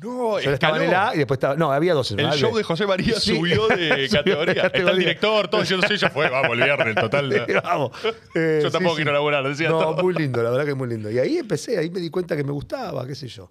No, 0.00 0.38
Yo 0.38 0.52
estaba 0.52 0.76
en 0.76 0.84
el. 0.88 0.94
A 0.94 1.10
y 1.14 1.18
después 1.18 1.38
estaba. 1.38 1.56
No, 1.56 1.72
había 1.72 1.92
dos. 1.94 2.12
El 2.12 2.30
show 2.32 2.56
de 2.56 2.62
José 2.62 2.86
María 2.86 3.18
Sí. 3.18 3.36
subió 3.36 3.66
de 3.68 4.08
categoría. 4.12 4.62
Está 4.66 4.90
el 4.92 4.98
director, 4.98 5.48
todo 5.48 5.60
diciendo, 5.60 5.86
sí, 5.88 5.96
ya 5.96 6.08
fue, 6.10 6.28
vamos, 6.28 6.52
el 6.56 6.62
viernes, 6.64 6.94
total. 6.94 7.32
Sí, 7.48 7.52
vamos. 7.62 7.90
Eh, 8.34 8.60
Yo 8.62 8.70
tampoco 8.70 8.94
sí. 8.94 8.98
quiero 9.02 9.12
laburar, 9.12 9.42
decía 9.48 9.68
No, 9.70 9.80
todo. 9.80 10.02
muy 10.02 10.14
lindo, 10.14 10.42
la 10.42 10.50
verdad 10.50 10.64
que 10.66 10.74
muy 10.74 10.88
lindo. 10.88 11.10
Y 11.10 11.18
ahí 11.18 11.38
empecé, 11.38 11.78
ahí 11.78 11.90
me 11.90 11.98
di 12.00 12.10
cuenta 12.10 12.36
que 12.36 12.44
me 12.44 12.52
gustaba, 12.52 13.06
qué 13.06 13.14
sé 13.16 13.26
yo. 13.26 13.50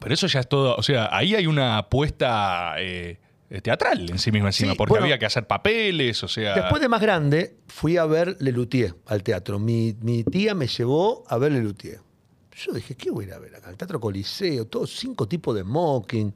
Pero 0.00 0.14
eso 0.14 0.28
ya 0.28 0.40
es 0.40 0.48
todo, 0.48 0.76
o 0.76 0.82
sea, 0.82 1.08
ahí 1.10 1.34
hay 1.34 1.48
una 1.48 1.78
apuesta 1.78 2.74
eh, 2.78 3.18
teatral 3.62 4.08
en 4.08 4.18
sí 4.20 4.30
misma 4.30 4.50
encima, 4.50 4.72
Sí, 4.72 4.78
porque 4.78 4.90
bueno. 4.92 5.04
había 5.06 5.18
que 5.18 5.26
hacer 5.26 5.48
papeles, 5.48 6.22
o 6.22 6.28
sea... 6.28 6.54
Después 6.54 6.80
de 6.80 6.88
más 6.88 7.00
grande, 7.00 7.56
fui 7.66 7.96
a 7.96 8.04
ver 8.06 8.36
Lelutier 8.38 8.94
al 9.06 9.24
teatro. 9.24 9.58
Mi, 9.58 9.96
mi 10.00 10.22
tía 10.22 10.54
me 10.54 10.68
llevó 10.68 11.24
a 11.28 11.36
ver 11.38 11.50
Lelutier. 11.50 11.98
Yo 12.66 12.72
dije, 12.72 12.94
¿qué 12.94 13.10
voy 13.10 13.24
a 13.24 13.28
ir 13.28 13.54
a 13.54 13.58
acá? 13.58 13.70
El 13.70 13.76
Teatro 13.76 13.98
Coliseo, 14.00 14.66
todos 14.66 14.94
cinco 14.98 15.26
tipos 15.26 15.54
de 15.54 15.64
mocking. 15.64 16.34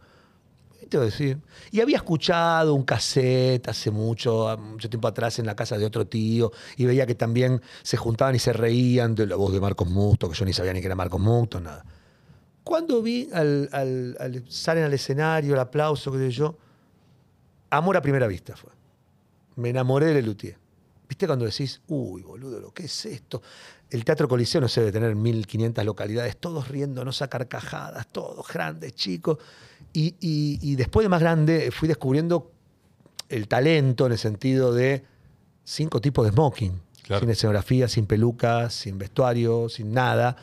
¿Qué 0.81 0.86
te 0.86 0.97
voy 0.97 1.07
a 1.07 1.11
decir? 1.11 1.39
Y 1.70 1.81
había 1.81 1.97
escuchado 1.97 2.75
un 2.75 2.85
cassette 2.85 3.69
hace 3.69 3.91
mucho, 3.91 4.57
mucho 4.59 4.89
tiempo 4.89 5.09
atrás 5.09 5.39
en 5.39 5.47
la 5.47 5.55
casa 5.57 5.77
de 5.77 5.85
otro 5.85 6.07
tío, 6.07 6.53
y 6.77 6.85
veía 6.86 7.07
que 7.07 7.15
también 7.15 7.61
se 7.83 7.97
juntaban 7.97 8.35
y 8.35 8.39
se 8.39 8.53
reían 8.53 9.15
de 9.15 9.27
la 9.27 9.36
voz 9.36 9.53
de 9.53 9.61
Marcos 9.61 9.89
Musto, 9.89 10.28
que 10.28 10.35
yo 10.36 10.44
ni 10.44 10.53
sabía 10.53 10.73
ni 10.73 10.81
que 10.81 10.86
era 10.86 10.94
Marcos 10.94 11.20
Musto, 11.20 11.61
nada. 11.61 11.85
Cuando 12.62 13.03
vi 13.03 13.28
al, 13.33 13.69
al- 13.73 14.17
al- 14.19 14.44
salen 14.49 14.85
al 14.85 14.93
escenario, 14.94 15.53
el 15.55 15.61
aplauso, 15.61 16.11
qué 16.12 16.19
sé 16.19 16.31
yo, 16.31 16.57
amor 17.70 17.97
a 17.97 18.03
primera 18.03 18.27
vista 18.27 18.57
fue. 18.57 18.70
Me 19.57 19.70
enamoré 19.70 20.07
de 20.07 20.15
Lelutier. 20.15 20.59
¿Viste 21.09 21.27
cuando 21.27 21.44
decís, 21.44 21.81
uy, 21.89 22.23
boludo, 22.23 22.59
lo 22.61 22.73
que 22.73 22.85
es 22.85 23.07
esto? 23.07 23.43
El 23.94 24.05
Teatro 24.05 24.26
Coliseo 24.26 24.60
no 24.60 24.66
se 24.66 24.81
debe 24.81 24.90
tener 24.90 25.14
1500 25.14 25.84
localidades, 25.84 26.36
todos 26.36 26.66
riéndonos 26.66 27.23
a 27.23 27.28
carcajadas, 27.28 28.08
todos 28.10 28.44
grandes, 28.48 28.92
chicos. 28.97 29.39
Y, 29.92 30.16
y- 30.20 30.58
y 30.60 30.74
después 30.74 31.05
de 31.05 31.08
más 31.08 31.20
grande 31.20 31.70
fui 31.70 31.86
descubriendo 31.86 32.50
el 33.28 33.47
talento 33.47 34.06
en 34.06 34.12
el 34.12 34.18
sentido 34.18 34.74
de 34.74 35.05
cinco 35.62 36.00
tipos 36.00 36.24
de 36.26 36.32
smoking. 36.32 36.81
Claro. 37.05 37.20
Sin 37.20 37.31
escenografía, 37.31 37.86
sin 37.86 38.06
pelucas, 38.06 38.74
sin 38.74 38.98
vestuario, 38.98 39.68
sin 39.68 39.92
nada. 39.92 40.36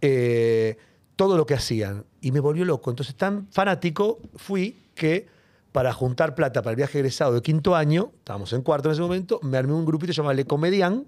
Eh, 0.00 0.76
todo 1.14 1.36
lo 1.36 1.46
que 1.46 1.54
hacían. 1.54 2.04
Y 2.20 2.32
me 2.32 2.40
volvió 2.40 2.64
loco. 2.64 2.90
Entonces, 2.90 3.14
tan 3.14 3.46
fanático 3.52 4.18
fui 4.34 4.76
que 4.96 5.28
para 5.70 5.92
juntar 5.92 6.34
plata 6.34 6.62
para 6.62 6.72
el 6.72 6.76
viaje 6.76 6.98
egresado 6.98 7.34
de 7.34 7.42
quinto 7.42 7.76
año, 7.76 8.10
estábamos 8.18 8.52
en 8.54 8.62
cuarto 8.62 8.88
en 8.88 8.94
ese 8.94 9.02
momento, 9.02 9.38
me 9.44 9.56
armé 9.56 9.72
un 9.74 9.84
grupito 9.84 10.12
llamado 10.12 10.34
Le 10.34 10.44
Comedian 10.46 11.06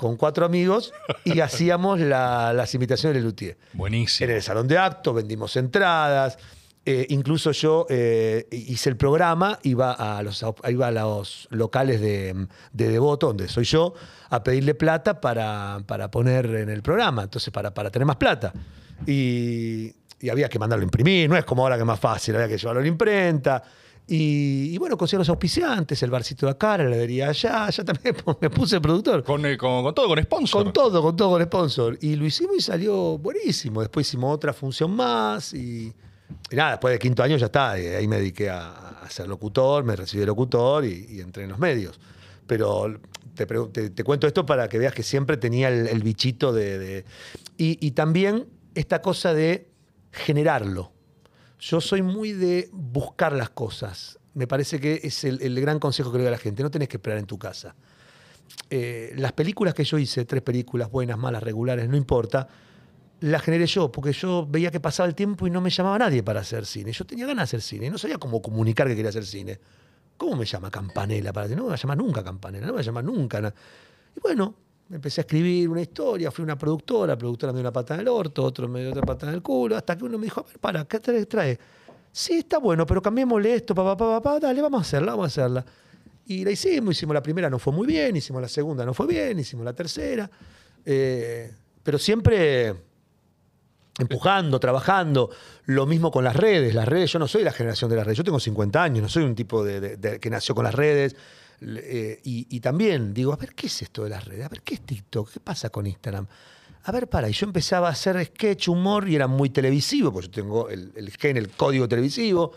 con 0.00 0.16
cuatro 0.16 0.46
amigos 0.46 0.92
y 1.24 1.40
hacíamos 1.46 2.00
la- 2.00 2.52
las 2.54 2.74
imitaciones 2.74 3.16
de 3.16 3.22
Luthier. 3.22 3.58
Buenísimo. 3.74 4.30
En 4.30 4.36
el 4.36 4.42
salón 4.42 4.66
de 4.66 4.78
acto 4.78 5.12
vendimos 5.14 5.54
entradas. 5.56 6.38
eh, 6.86 7.06
incluso 7.10 7.52
yo 7.52 7.86
eh, 7.90 8.46
hice 8.50 8.88
el 8.88 8.96
programa, 8.96 9.58
iba 9.62 9.92
a 9.92 10.22
los, 10.22 10.42
iba 10.68 10.86
a 10.88 10.90
los 10.90 11.46
locales 11.50 12.00
de, 12.00 12.46
de 12.72 12.88
Devoto, 12.88 13.26
donde 13.28 13.48
soy 13.48 13.64
yo, 13.64 13.92
a 14.30 14.42
pedirle 14.42 14.74
plata 14.74 15.20
para, 15.20 15.80
para 15.86 16.10
poner 16.10 16.46
en 16.46 16.70
el 16.70 16.80
programa, 16.82 17.24
entonces 17.24 17.52
para, 17.52 17.74
para 17.74 17.90
tener 17.90 18.06
más 18.06 18.16
plata. 18.16 18.52
Y, 19.06 19.92
y 20.20 20.28
había 20.30 20.48
que 20.48 20.58
mandarlo 20.58 20.82
a 20.82 20.84
imprimir, 20.84 21.28
no 21.28 21.36
es 21.36 21.44
como 21.44 21.62
ahora 21.62 21.76
que 21.76 21.82
es 21.82 21.86
más 21.86 22.00
fácil, 22.00 22.34
había 22.36 22.48
que 22.48 22.56
llevarlo 22.58 22.80
a 22.80 22.82
la 22.82 22.88
imprenta. 22.88 23.62
Y, 24.12 24.74
y 24.74 24.78
bueno, 24.78 24.96
conseguí 24.96 25.18
los 25.20 25.28
auspiciantes, 25.28 26.02
el 26.02 26.10
barcito 26.10 26.46
de 26.46 26.52
acá, 26.52 26.76
la 26.78 26.84
heladería 26.84 27.28
allá, 27.28 27.70
ya 27.70 27.84
también 27.84 28.16
me 28.40 28.50
puse 28.50 28.80
productor. 28.80 29.22
Con, 29.22 29.46
eh, 29.46 29.56
con- 29.56 29.84
con 29.84 29.94
todo, 29.94 30.08
con 30.08 30.20
sponsor. 30.20 30.64
Con 30.64 30.72
todo, 30.72 31.00
con 31.00 31.16
todo, 31.16 31.30
con 31.30 31.42
sponsor. 31.44 31.96
Y 32.00 32.16
lo 32.16 32.26
hicimos 32.26 32.56
y 32.56 32.60
salió 32.60 33.18
buenísimo. 33.18 33.80
Después 33.82 34.08
hicimos 34.08 34.34
otra 34.34 34.52
función 34.52 34.90
más 34.90 35.54
y, 35.54 35.92
y 36.50 36.56
nada, 36.56 36.72
después 36.72 36.90
de 36.92 36.98
quinto 36.98 37.22
año 37.22 37.36
ya 37.36 37.46
está. 37.46 37.70
Ahí 37.70 38.08
me 38.08 38.16
dediqué 38.16 38.50
a, 38.50 38.70
a 39.00 39.08
ser 39.10 39.28
locutor, 39.28 39.84
me 39.84 39.94
recibí 39.94 40.20
de 40.20 40.26
locutor 40.26 40.84
y, 40.84 41.06
y 41.08 41.20
entré 41.20 41.44
en 41.44 41.50
los 41.50 41.60
medios. 41.60 42.00
Pero 42.48 42.92
te, 43.36 43.46
te- 43.46 43.90
te 43.90 44.02
cuento 44.02 44.26
esto 44.26 44.44
para 44.44 44.68
que 44.68 44.78
veas 44.80 44.92
que 44.92 45.04
siempre 45.04 45.36
tenía 45.36 45.68
el, 45.68 45.86
el 45.86 46.02
bichito 46.02 46.52
de... 46.52 46.78
de- 46.80 47.04
y 47.58 47.90
también 47.92 48.46
esta 48.74 49.02
cosa 49.02 49.34
de 49.34 49.68
generarlo. 50.10 50.92
Yo 51.60 51.80
soy 51.80 52.02
muy 52.02 52.32
de 52.32 52.70
buscar 52.72 53.32
las 53.32 53.50
cosas. 53.50 54.18
Me 54.34 54.46
parece 54.46 54.80
que 54.80 55.00
es 55.02 55.24
el, 55.24 55.60
gran 55.60 55.78
consejo 55.78 56.10
que 56.10 56.18
le 56.18 56.24
doy 56.24 56.28
a 56.28 56.32
la 56.32 56.38
gente. 56.38 56.62
No 56.62 56.70
tenés 56.70 56.88
que 56.88 56.96
esperar 56.96 57.18
en 57.18 57.26
tu 57.26 57.38
casa 57.38 57.74
eh, 58.70 59.12
las 59.16 59.32
películas 59.32 59.74
que 59.74 59.84
yo 59.84 59.98
hice, 59.98 60.24
tres 60.24 60.42
películas, 60.42 60.90
buenas, 60.90 61.18
malas, 61.18 61.42
regulares, 61.42 61.88
no 61.88 61.96
importa, 61.96 62.48
las 63.20 63.42
generé 63.42 63.66
yo, 63.66 63.92
porque 63.92 64.12
yo 64.12 64.46
veía 64.48 64.70
que 64.70 64.80
pasaba 64.80 65.08
el 65.08 65.14
tiempo 65.14 65.46
y 65.46 65.50
no 65.50 65.60
me 65.60 65.70
llamaba 65.70 65.98
nadie 65.98 66.22
para 66.22 66.40
hacer 66.40 66.64
cine. 66.66 66.92
Yo 66.92 67.04
tenía 67.04 67.26
ganas 67.26 67.50
de 67.50 67.56
hacer 67.56 67.62
cine, 67.62 67.90
no 67.90 67.98
sabía 67.98 68.18
cómo 68.18 68.40
comunicar 68.40 68.88
que 68.88 68.96
quería 68.96 69.10
hacer 69.10 69.26
cine. 69.26 69.60
¿Cómo 70.16 70.36
me 70.36 70.44
llama 70.44 70.70
Campanella 70.70 71.32
para 71.32 71.46
hacer? 71.46 71.56
No 71.56 71.64
me 71.64 71.68
va 71.70 71.74
a 71.74 71.78
llamar 71.78 71.98
nunca 71.98 72.24
Campanella, 72.24 72.66
no 72.66 72.72
me 72.72 72.76
va 72.76 72.80
a 72.80 72.84
llamar 72.84 73.04
nunca. 73.04 73.54
Y 74.16 74.20
bueno, 74.20 74.54
empecé 74.90 75.20
a 75.20 75.22
escribir 75.22 75.68
una 75.68 75.80
historia, 75.80 76.30
fui 76.30 76.42
una 76.42 76.58
productora, 76.58 77.12
la 77.12 77.18
productora 77.18 77.52
me 77.52 77.58
dio 77.58 77.62
una 77.62 77.72
pata 77.72 77.94
en 77.94 78.00
el 78.00 78.08
orto, 78.08 78.44
otro 78.44 78.68
me 78.68 78.80
dio 78.80 78.90
otra 78.90 79.02
pata 79.02 79.28
en 79.28 79.34
el 79.34 79.42
culo, 79.42 79.76
hasta 79.76 79.96
que 79.96 80.04
uno 80.04 80.18
me 80.18 80.24
dijo, 80.24 80.40
a 80.40 80.42
ver, 80.44 80.58
para, 80.58 80.84
¿qué 80.84 81.00
trae? 81.00 81.26
trae? 81.26 81.58
Sí, 82.12 82.38
está 82.38 82.58
bueno, 82.58 82.84
pero 82.86 83.00
cambiémosle 83.00 83.54
esto, 83.54 83.74
papá, 83.74 83.96
papá, 83.96 84.20
papá, 84.20 84.40
dale, 84.40 84.60
vamos 84.60 84.78
a 84.78 84.82
hacerla, 84.82 85.12
vamos 85.12 85.24
a 85.24 85.28
hacerla. 85.28 85.64
Y 86.26 86.44
la 86.44 86.50
hicimos, 86.50 86.96
hicimos 86.96 87.14
la 87.14 87.22
primera, 87.22 87.48
no 87.48 87.58
fue 87.58 87.72
muy 87.72 87.86
bien, 87.86 88.16
hicimos 88.16 88.42
la 88.42 88.48
segunda, 88.48 88.84
no 88.84 88.94
fue 88.94 89.06
bien, 89.06 89.38
hicimos 89.38 89.64
la 89.64 89.72
tercera. 89.72 90.30
Eh, 90.84 91.52
pero 91.82 91.98
siempre 91.98 92.74
empujando, 94.00 94.58
trabajando. 94.58 95.30
Lo 95.66 95.86
mismo 95.86 96.10
con 96.10 96.24
las 96.24 96.36
redes. 96.36 96.74
Las 96.74 96.88
redes, 96.88 97.12
yo 97.12 97.18
no 97.18 97.28
soy 97.28 97.44
la 97.44 97.52
generación 97.52 97.90
de 97.90 97.96
las 97.96 98.04
redes. 98.04 98.18
Yo 98.18 98.24
tengo 98.24 98.40
50 98.40 98.82
años, 98.82 99.02
no 99.02 99.08
soy 99.08 99.24
un 99.24 99.34
tipo 99.34 99.64
de, 99.64 100.18
que 100.20 100.30
nació 100.30 100.54
con 100.54 100.64
las 100.64 100.74
redes. 100.74 101.16
Eh, 101.62 102.20
y, 102.24 102.60
también 102.60 103.12
digo, 103.12 103.32
a 103.32 103.36
ver, 103.36 103.54
¿qué 103.54 103.66
es 103.66 103.82
esto 103.82 104.04
de 104.04 104.10
las 104.10 104.24
redes? 104.24 104.46
A 104.46 104.48
ver, 104.48 104.62
¿qué 104.62 104.74
es 104.74 104.80
TikTok? 104.80 105.30
¿Qué 105.30 105.40
pasa 105.40 105.68
con 105.70 105.86
Instagram? 105.86 106.26
A 106.84 106.92
ver, 106.92 107.08
para. 107.08 107.28
Y 107.28 107.32
yo 107.32 107.46
empezaba 107.46 107.88
a 107.88 107.92
hacer 107.92 108.24
sketch, 108.24 108.68
humor, 108.68 109.08
y 109.08 109.14
era 109.16 109.26
muy 109.26 109.50
televisivo, 109.50 110.12
porque 110.12 110.28
yo 110.28 110.32
tengo 110.32 110.68
el, 110.70 110.92
el 110.96 111.10
gen, 111.10 111.36
el 111.36 111.50
código 111.50 111.86
televisivo, 111.86 112.52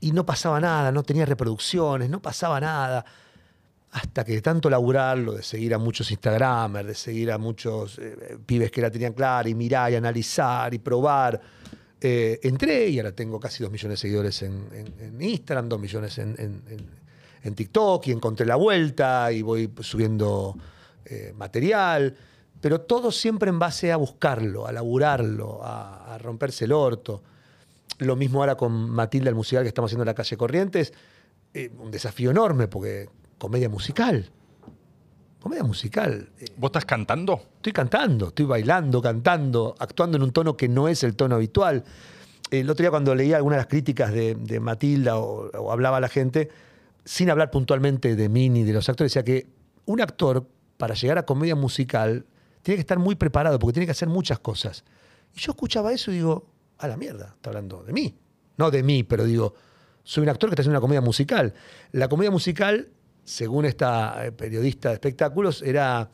y 0.00 0.12
no 0.12 0.24
pasaba 0.24 0.60
nada, 0.60 0.92
no 0.92 1.02
tenía 1.02 1.26
reproducciones, 1.26 2.08
no 2.08 2.20
pasaba 2.22 2.60
nada 2.60 3.04
hasta 3.92 4.24
que 4.24 4.32
de 4.32 4.42
tanto 4.42 4.68
laburarlo, 4.68 5.32
de 5.32 5.42
seguir 5.42 5.72
a 5.72 5.78
muchos 5.78 6.10
Instagramers, 6.10 6.86
de 6.88 6.94
seguir 6.94 7.32
a 7.32 7.38
muchos 7.38 7.98
eh, 7.98 8.36
pibes 8.44 8.70
que 8.70 8.82
la 8.82 8.90
tenían 8.90 9.14
clara 9.14 9.48
y 9.48 9.54
mirar 9.54 9.90
y 9.90 9.94
analizar 9.94 10.74
y 10.74 10.78
probar, 10.78 11.40
eh, 11.98 12.38
entré 12.42 12.88
y 12.90 12.98
ahora 12.98 13.12
tengo 13.12 13.40
casi 13.40 13.62
dos 13.62 13.72
millones 13.72 13.98
de 13.98 14.02
seguidores 14.02 14.42
en 14.42 15.16
Instagram, 15.18 15.68
dos 15.70 15.80
millones 15.80 16.18
en, 16.18 16.34
en- 16.38 17.05
en- 17.42 17.54
TikTok 17.54 18.06
y 18.08 18.12
encontré 18.12 18.44
la 18.46 18.56
vuelta 18.56 19.30
y 19.32 19.42
voy 19.42 19.70
subiendo 19.80 20.56
eh, 21.04 21.32
material, 21.36 22.16
pero 22.60 22.80
todo 22.80 23.12
siempre 23.12 23.48
en 23.50 23.58
base 23.58 23.92
a 23.92 23.96
buscarlo, 23.96 24.66
a 24.66 24.72
laburarlo, 24.72 25.60
a, 25.62 26.14
a 26.14 26.18
romperse 26.18 26.64
el 26.64 26.72
orto. 26.72 27.22
Lo 27.98 28.16
mismo 28.16 28.40
ahora 28.40 28.56
con 28.56 28.90
Matilda, 28.90 29.28
el 29.30 29.34
musical 29.36 29.62
que 29.62 29.68
estamos 29.68 29.88
haciendo 29.88 30.02
en 30.02 30.06
la 30.08 30.14
calle 30.14 30.36
Corrientes. 30.36 30.92
eh, 31.54 31.70
un 31.78 31.90
desafío 31.90 32.30
enorme 32.30 32.66
porque 32.68 33.08
comedia 33.38 33.68
musical. 33.68 34.30
Comedia 35.40 35.62
musical. 35.64 36.28
eh, 36.40 36.46
¿Vos 36.56 36.68
estás 36.70 36.84
cantando? 36.84 37.40
estoy 37.56 37.72
cantando, 37.72 38.28
estoy 38.28 38.46
bailando, 38.46 39.00
cantando, 39.00 39.74
actuando 39.78 40.16
en 40.16 40.24
un 40.24 40.32
tono 40.32 40.56
que 40.56 40.68
no 40.68 40.88
es 40.88 41.04
el 41.04 41.14
tono 41.14 41.36
habitual. 41.36 41.84
El 42.50 42.68
otro 42.70 42.82
día 42.82 42.90
cuando 42.90 43.14
leía 43.14 43.36
algunas 43.36 43.56
de 43.56 43.60
las 43.60 43.66
críticas 43.68 44.12
de, 44.12 44.34
de 44.34 44.60
Matilda 44.60 45.18
o, 45.18 45.50
o 45.50 45.72
hablaba 45.72 45.96
a 45.98 46.00
la 46.00 46.08
gente, 46.08 46.48
sin 47.06 47.30
hablar 47.30 47.50
puntualmente 47.50 48.14
de 48.16 48.28
mí 48.28 48.50
ni 48.50 48.64
de 48.64 48.74
los 48.74 48.86
actores, 48.90 49.14
decía 49.14 49.24
que 49.24 49.48
un 49.86 50.02
actor 50.02 50.46
para 50.76 50.94
llegar 50.94 51.16
a 51.16 51.24
comedia 51.24 51.56
musical 51.56 52.26
tiene 52.60 52.76
que 52.76 52.80
estar 52.80 52.98
muy 52.98 53.14
preparado 53.14 53.58
porque 53.58 53.72
tiene 53.72 53.86
que 53.86 53.92
hacer 53.92 54.08
muchas 54.08 54.40
cosas. 54.40 54.84
Y 55.34 55.40
yo 55.40 55.52
escuchaba 55.52 55.90
eso 55.90 56.10
y 56.10 56.16
digo, 56.16 56.50
a 56.76 56.86
la 56.86 56.98
mierda, 56.98 57.32
está 57.36 57.48
hablando 57.48 57.82
de 57.82 57.94
mí. 57.94 58.14
No 58.58 58.70
de 58.70 58.82
mí, 58.82 59.04
pero 59.04 59.24
digo, 59.24 59.54
soy 60.02 60.24
un 60.24 60.28
actor 60.28 60.50
que 60.50 60.54
está 60.54 60.60
haciendo 60.60 60.78
una 60.78 60.82
comedia 60.82 61.00
musical. 61.00 61.54
La 61.92 62.08
comedia 62.08 62.30
musical 62.30 62.90
según 63.26 63.64
esta 63.64 64.24
eh, 64.24 64.32
periodista 64.32 64.88
de 64.88 64.94
espectáculos, 64.94 65.60
era 65.60 66.08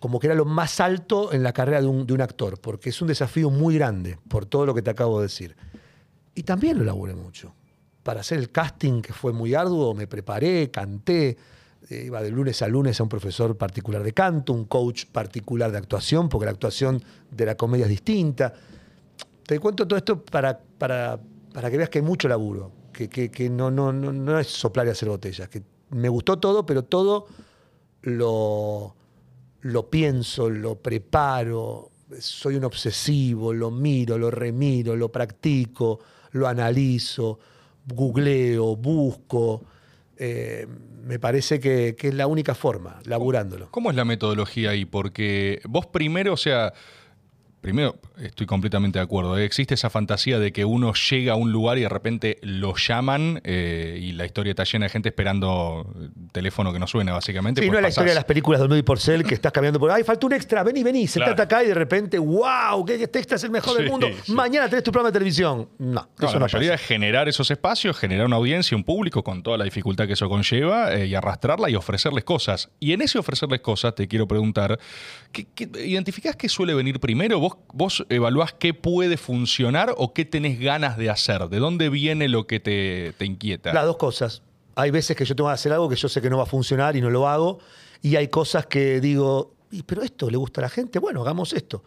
como 0.00 0.18
que 0.18 0.28
era 0.28 0.34
lo 0.34 0.44
más 0.44 0.80
alto 0.80 1.32
en 1.32 1.42
la 1.42 1.52
carrera 1.52 1.80
de 1.80 1.86
un, 1.86 2.20
actor, 2.20 2.58
porque 2.60 2.90
es 2.90 3.02
un 3.02 3.08
desafío 3.08 3.50
muy 3.50 3.74
grande, 3.74 4.18
por 4.28 4.46
todo 4.46 4.64
lo 4.64 4.74
que 4.74 4.82
te 4.82 4.90
acabo 4.90 5.20
de 5.20 5.26
decir. 5.26 5.56
Y 6.34 6.44
también 6.44 6.78
lo 6.78 6.84
laburé 6.84 7.14
mucho. 7.14 7.54
Para 8.08 8.20
hacer 8.22 8.38
el 8.38 8.50
casting, 8.50 9.02
que 9.02 9.12
fue 9.12 9.34
muy 9.34 9.52
arduo, 9.52 9.92
me 9.92 10.06
preparé, 10.06 10.70
canté, 10.70 11.36
eh, 11.90 12.04
iba 12.06 12.22
de 12.22 12.30
lunes 12.30 12.62
a 12.62 12.66
lunes 12.66 12.98
a 12.98 13.02
un 13.02 13.08
profesor 13.10 13.54
particular 13.58 14.02
de 14.02 14.14
canto, 14.14 14.54
un 14.54 14.64
coach 14.64 15.04
particular 15.12 15.70
de 15.70 15.76
actuación, 15.76 16.30
porque 16.30 16.46
la 16.46 16.52
actuación 16.52 17.02
de 17.30 17.44
la 17.44 17.54
comedia 17.54 17.84
es 17.84 17.90
distinta. 17.90 18.54
Te 19.46 19.58
cuento 19.60 19.86
todo 19.86 19.98
esto 19.98 20.24
para, 20.24 20.58
para, 20.58 21.20
para 21.52 21.70
que 21.70 21.76
veas 21.76 21.90
que 21.90 21.98
hay 21.98 22.02
mucho 22.02 22.28
laburo, 22.28 22.72
que, 22.94 23.10
que- 23.10 23.50
no, 23.50 23.70
no, 23.70 23.92
no, 23.92 24.10
no 24.10 24.38
es 24.38 24.46
soplar 24.46 24.86
y 24.86 24.90
hacer 24.92 25.10
botellas, 25.10 25.50
que 25.50 25.62
me 25.90 26.08
gustó 26.08 26.38
todo, 26.38 26.64
pero 26.64 26.84
todo 26.84 27.26
lo, 28.04 28.96
lo 29.60 29.90
pienso, 29.90 30.48
lo 30.48 30.76
preparo, 30.76 31.90
soy 32.18 32.54
un 32.56 32.64
obsesivo, 32.64 33.52
lo 33.52 33.70
miro, 33.70 34.16
lo 34.16 34.30
remiro, 34.30 34.96
lo 34.96 35.12
practico, 35.12 35.98
lo 36.30 36.48
analizo, 36.48 37.38
googleo, 37.94 38.76
busco. 38.76 39.64
Eh, 40.16 40.66
me 41.04 41.18
parece 41.18 41.60
que, 41.60 41.96
que 41.96 42.08
es 42.08 42.14
la 42.14 42.26
única 42.26 42.54
forma, 42.54 43.00
laburándolo. 43.04 43.70
¿Cómo 43.70 43.90
es 43.90 43.96
la 43.96 44.04
metodología 44.04 44.70
ahí? 44.70 44.84
Porque 44.84 45.60
vos 45.64 45.86
primero, 45.86 46.34
o 46.34 46.36
sea, 46.36 46.72
primero 47.60 47.96
estoy 48.20 48.46
completamente 48.46 48.98
de 48.98 49.02
acuerdo, 49.04 49.36
¿eh? 49.38 49.44
existe 49.44 49.74
esa 49.74 49.90
fantasía 49.90 50.38
de 50.38 50.52
que 50.52 50.64
uno 50.64 50.92
llega 51.10 51.32
a 51.32 51.36
un 51.36 51.52
lugar 51.52 51.78
y 51.78 51.82
de 51.82 51.88
repente 51.88 52.38
lo 52.42 52.74
llaman 52.76 53.40
eh, 53.44 53.98
y 54.00 54.12
la 54.12 54.24
historia 54.26 54.50
está 54.50 54.64
llena 54.64 54.86
de 54.86 54.90
gente 54.90 55.08
esperando 55.08 55.92
el 55.98 56.10
teléfono 56.32 56.72
que 56.72 56.78
no 56.78 56.86
suena, 56.86 57.12
básicamente. 57.12 57.62
Sí, 57.62 57.68
no 57.70 57.76
es 57.76 57.82
la 57.82 57.88
historia 57.88 58.10
de 58.12 58.16
las 58.16 58.24
películas 58.24 58.66
de 58.68 58.78
y 58.78 58.82
Porcel 58.82 59.24
que 59.24 59.34
estás 59.34 59.50
cambiando 59.52 59.80
por. 59.80 59.90
¡Ay, 59.90 60.04
falta 60.04 60.26
un 60.26 60.32
extra! 60.34 60.62
Vení, 60.62 60.82
vení, 60.82 61.06
sentate 61.06 61.34
Claro. 61.34 61.42
acá 61.44 61.64
y 61.64 61.68
de 61.68 61.74
repente, 61.74 62.18
¡wow! 62.18 62.84
¿Qué 62.86 62.94
este 63.02 63.18
extra 63.18 63.36
es 63.36 63.44
el 63.44 63.50
mejor 63.50 63.76
del 63.78 63.88
mundo? 63.90 64.08
sí. 64.22 64.32
Mañana 64.32 64.68
tenés 64.68 64.84
tu 64.84 64.92
programa 64.92 65.08
de 65.10 65.14
televisión. 65.14 65.68
No, 65.78 66.08
No, 66.18 66.26
eso 66.28 66.34
la 66.34 66.40
mayoría 66.40 66.74
es 66.74 66.80
generar 66.82 67.28
esos 67.28 67.50
espacios, 67.50 67.96
generar 67.96 68.26
una 68.26 68.36
audiencia, 68.36 68.76
un 68.76 68.84
público 68.84 69.24
con 69.24 69.42
toda 69.42 69.56
la 69.58 69.64
dificultad 69.64 70.06
que 70.06 70.12
eso 70.12 70.28
conlleva 70.28 70.94
eh, 70.94 71.06
y 71.06 71.14
arrastrarla 71.14 71.70
y 71.70 71.74
ofrecerles 71.76 72.24
cosas. 72.24 72.70
Y 72.78 72.92
en 72.92 73.02
ese 73.02 73.18
ofrecerles 73.18 73.60
cosas 73.60 73.94
te 73.94 74.06
quiero 74.06 74.28
preguntar, 74.28 74.78
¿qué, 75.32 75.46
qué- 75.54 75.68
identificás 75.84 76.36
qué 76.36 76.48
suele 76.48 76.74
venir 76.74 77.00
primero? 77.00 77.40
¿Vos, 77.40 77.47
¿Vos 77.72 78.04
evaluás 78.08 78.52
qué 78.52 78.74
puede 78.74 79.16
funcionar 79.16 79.94
o 79.96 80.12
qué 80.14 80.24
tenés 80.24 80.58
ganas 80.58 80.96
de 80.96 81.10
hacer? 81.10 81.48
¿De 81.48 81.58
dónde 81.58 81.88
viene 81.88 82.28
lo 82.28 82.46
que 82.46 82.60
te, 82.60 83.12
te 83.16 83.24
inquieta? 83.24 83.72
Las 83.72 83.84
dos 83.84 83.96
cosas. 83.96 84.42
Hay 84.74 84.90
veces 84.90 85.16
que 85.16 85.24
yo 85.24 85.34
tengo 85.34 85.50
que 85.50 85.54
hacer 85.54 85.72
algo 85.72 85.88
que 85.88 85.96
yo 85.96 86.08
sé 86.08 86.20
que 86.20 86.30
no 86.30 86.38
va 86.38 86.44
a 86.44 86.46
funcionar 86.46 86.96
y 86.96 87.00
no 87.00 87.10
lo 87.10 87.28
hago. 87.28 87.58
Y 88.02 88.16
hay 88.16 88.28
cosas 88.28 88.66
que 88.66 89.00
digo, 89.00 89.54
"Y, 89.70 89.82
pero 89.82 90.02
esto 90.02 90.30
le 90.30 90.36
gusta 90.36 90.60
a 90.60 90.62
la 90.62 90.68
gente, 90.68 90.98
bueno, 90.98 91.22
hagamos 91.22 91.52
esto. 91.52 91.82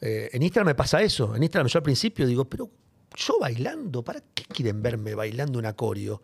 Eh, 0.00 0.30
en 0.32 0.42
Instagram 0.42 0.66
me 0.68 0.74
pasa 0.74 1.00
eso. 1.02 1.36
En 1.36 1.42
Instagram 1.42 1.68
yo 1.68 1.78
al 1.78 1.82
principio 1.82 2.26
digo, 2.26 2.44
pero 2.44 2.68
yo 3.16 3.38
bailando, 3.40 4.02
¿para 4.02 4.20
qué 4.34 4.44
quieren 4.44 4.82
verme 4.82 5.14
bailando 5.14 5.58
un 5.58 5.66
acorio? 5.66 6.22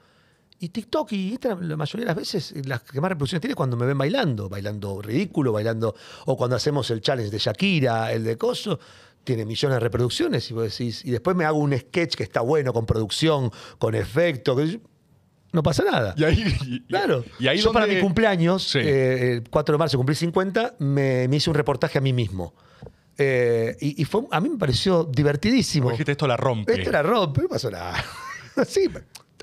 Y 0.60 0.70
TikTok 0.70 1.12
y 1.12 1.30
Instagram, 1.30 1.68
la 1.68 1.76
mayoría 1.76 2.04
de 2.04 2.08
las 2.08 2.16
veces, 2.16 2.52
las 2.66 2.82
que 2.82 3.00
más 3.00 3.10
reproducciones 3.10 3.40
tiene 3.40 3.52
es 3.52 3.56
cuando 3.56 3.76
me 3.76 3.86
ven 3.86 3.96
bailando, 3.96 4.48
bailando 4.48 5.00
ridículo, 5.00 5.52
bailando, 5.52 5.94
o 6.26 6.36
cuando 6.36 6.56
hacemos 6.56 6.90
el 6.90 7.00
challenge 7.00 7.30
de 7.30 7.38
Shakira, 7.38 8.12
el 8.12 8.24
de 8.24 8.36
Coso, 8.36 8.80
tiene 9.22 9.44
millones 9.44 9.76
de 9.76 9.80
reproducciones 9.80 10.50
y 10.50 10.54
vos 10.54 10.64
decís, 10.64 11.04
y 11.04 11.10
después 11.12 11.36
me 11.36 11.44
hago 11.44 11.58
un 11.58 11.76
sketch 11.78 12.16
que 12.16 12.24
está 12.24 12.40
bueno, 12.40 12.72
con 12.72 12.86
producción, 12.86 13.52
con 13.78 13.94
efecto, 13.94 14.56
que 14.56 14.80
no 15.52 15.62
pasa 15.62 15.84
nada. 15.84 16.14
Y 16.16 16.24
ahí, 16.24 16.84
Claro. 16.88 17.24
Y 17.38 17.46
ahí 17.46 17.58
Yo 17.58 17.72
para 17.72 17.86
mi 17.86 18.00
cumpleaños, 18.00 18.64
Sí. 18.64 18.78
eh, 18.80 19.32
el 19.34 19.44
4 19.48 19.74
de 19.74 19.78
marzo 19.78 19.96
cumplí 19.96 20.16
50, 20.16 20.74
me, 20.80 21.28
me 21.28 21.36
hice 21.36 21.50
un 21.50 21.54
reportaje 21.56 21.98
a 21.98 22.00
mí 22.00 22.12
mismo. 22.12 22.54
Eh, 23.16 23.76
y 23.80 24.00
y 24.02 24.04
fue, 24.04 24.22
a 24.30 24.40
mí 24.40 24.48
me 24.48 24.58
pareció 24.58 25.04
divertidísimo. 25.04 25.84
Vos 25.84 25.92
dijiste, 25.92 26.12
esto 26.12 26.26
la 26.26 26.36
rompe. 26.36 26.72
Esto 26.72 26.88
era 26.90 27.02
rompe, 27.02 27.42
no 27.42 27.48
pasó 27.48 27.70
nada. 27.70 27.94
sí, 28.66 28.88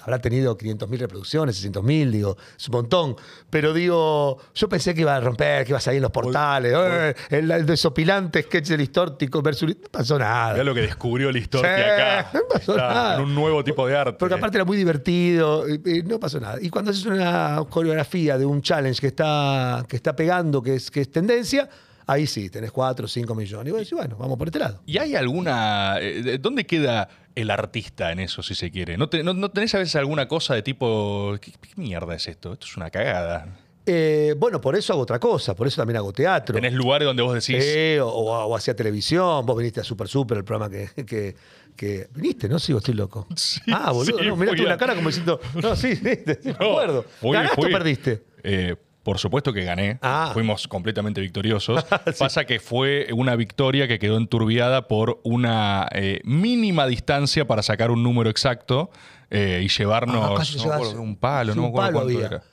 habrá 0.06 0.20
tenido 0.20 0.58
500.000 0.58 0.98
reproducciones, 1.00 1.64
600.000, 1.66 2.10
digo, 2.12 2.38
es 2.58 2.68
un 2.70 2.74
montón. 2.74 3.16
Pero 3.50 3.74
digo, 3.74 4.38
yo 4.54 4.70
pensé 4.70 4.94
que 4.94 5.02
iba 5.02 5.16
a 5.16 5.20
romper, 5.20 5.66
que 5.66 5.72
iba 5.72 5.78
a 5.80 5.82
salir 5.82 5.98
en 5.98 6.04
los 6.04 6.12
portales, 6.12 6.74
eh, 6.76 7.16
el, 7.32 7.50
el 7.52 7.66
desopilante 7.66 8.44
sketch 8.44 8.68
del 8.70 8.82
histórico 8.82 9.42
versus... 9.42 9.70
No 9.70 9.90
pasó 9.92 10.20
nada. 10.20 10.54
Mirá 10.54 10.64
lo 10.64 10.74
que 10.76 10.82
descubrió 10.82 11.32
la 11.32 11.40
historia 11.40 11.76
Sí, 11.76 11.82
acá. 11.82 12.30
no 12.34 12.40
pasó 12.52 12.72
Está 12.74 12.88
nada. 12.88 13.16
En 13.16 13.22
un 13.24 13.36
nuevo 13.36 13.64
tipo 13.64 13.88
de 13.88 13.98
arte. 13.98 14.18
Porque 14.20 14.36
aparte 14.36 14.58
era 14.58 14.66
muy 14.66 14.78
divertido, 14.78 15.68
y- 15.68 15.82
y 16.00 16.04
no 16.04 16.20
pasó 16.20 16.40
nada. 16.40 16.58
Y 16.62 16.70
cuando 16.70 16.92
haces 16.92 17.06
una 17.06 17.64
coreografía 17.70 18.38
de 18.38 18.46
un 18.46 18.62
challenge 18.62 19.02
que 19.02 19.08
está, 19.08 19.86
que 19.88 19.96
está 19.96 20.16
pegando, 20.16 20.62
que 20.62 20.76
es, 20.76 20.92
que 20.92 21.02
es 21.02 21.12
tendencia, 21.12 21.68
ahí 22.08 22.28
sí, 22.28 22.50
tenés 22.50 22.72
4 22.72 23.06
o 23.06 23.08
5 23.08 23.36
millones. 23.36 23.68
Y 23.68 23.72
vos 23.72 23.80
decís, 23.80 23.94
bueno, 23.94 24.16
vamos 24.18 24.38
por 24.38 24.48
este 24.48 24.60
lado. 24.60 24.82
¿Y 24.86 24.98
hay 24.98 25.16
alguna... 25.16 25.98
eh, 26.00 26.22
de- 26.22 26.38
¿Dónde 26.38 26.66
queda 26.66 27.08
el 27.36 27.52
artista 27.52 28.12
en 28.12 28.20
eso, 28.20 28.42
si 28.44 28.56
se 28.56 28.72
quiere? 28.72 28.98
¿No, 28.98 29.10
te- 29.10 29.24
no- 29.24 29.34
no 29.34 29.50
tenés 29.52 29.74
a 29.76 29.80
veces 29.80 29.96
alguna 29.96 30.28
cosa 30.28 30.54
de 30.56 30.62
tipo... 30.62 31.36
¿qué, 31.42 31.52
qué 31.52 31.70
mierda 31.76 32.16
es 32.16 32.28
esto? 32.28 32.54
Esto 32.54 32.66
es 32.66 32.78
una 32.78 32.90
cagada. 32.90 33.58
Eh, 33.88 34.34
bueno, 34.38 34.60
por 34.60 34.76
eso 34.76 34.94
hago 34.94 35.04
otra 35.04 35.20
cosa, 35.20 35.56
por 35.56 35.68
eso 35.68 35.78
también 35.82 35.98
hago 35.98 36.12
teatro. 36.12 36.56
Tenés 36.56 36.74
lugares 36.74 37.06
donde 37.06 37.22
vos 37.22 37.34
decís... 37.36 37.64
Eh, 37.64 38.00
o, 38.02 38.08
o 38.08 38.56
hacía 38.56 38.76
televisión, 38.76 39.46
vos 39.46 39.56
viniste 39.58 39.80
a 39.80 39.84
Super 39.84 40.08
Super, 40.08 40.40
el 40.40 40.44
programa 40.44 40.72
que, 40.72 40.90
que, 41.06 41.36
que- 41.76 42.08
viniste, 42.16 42.50
¿no? 42.50 42.58
Sí, 42.58 42.74
o 42.74 42.78
estoy 42.80 42.96
loco. 42.96 43.28
Sí, 43.36 43.60
ah, 43.72 43.92
boludo, 43.92 44.18
sí, 44.18 44.26
no, 44.26 44.36
miraste 44.38 44.58
fui 44.58 44.66
a- 44.66 44.70
una 44.70 44.78
cara 44.78 44.96
como 44.96 45.10
diciendo, 45.10 45.40
no, 45.62 45.76
sí, 45.76 45.90
viste, 45.90 46.40
sí, 46.42 46.48
me 46.50 46.54
No, 46.54 46.72
acuerdo. 46.72 47.06
fui, 47.22 47.32
¿Ganaste 47.34 47.62
o 47.66 47.70
perdiste? 47.70 48.24
Eh, 48.44 48.76
por 49.06 49.20
supuesto 49.20 49.54
que 49.54 49.64
gané. 49.64 50.00
Ah. 50.02 50.32
Fuimos 50.34 50.68
completamente 50.68 51.22
victoriosos. 51.22 51.86
Pasa 52.20 52.44
que 52.46 52.60
fue 52.60 53.08
una 53.14 53.36
victoria 53.36 53.88
que 53.88 54.00
quedó 54.00 54.18
enturbiada 54.18 54.88
por 54.88 55.22
una 55.24 55.88
eh, 55.92 56.22
mínima 56.24 56.88
distancia 56.88 57.46
para 57.46 57.62
sacar 57.62 57.92
un 57.92 58.02
número 58.02 58.32
exacto 58.32 58.90
eh, 59.30 59.62
y 59.64 59.68
llevarnos 59.70 60.16
Ah, 60.18 60.94
no 60.96 61.02
un 61.02 61.16
palo, 61.16 61.54
no 61.54 61.62
me 61.62 61.68
un 61.68 61.74
acuerdo 61.74 61.88
palo 61.88 62.00
cuánto 62.00 62.14
había. 62.16 62.28
era. 62.28 62.44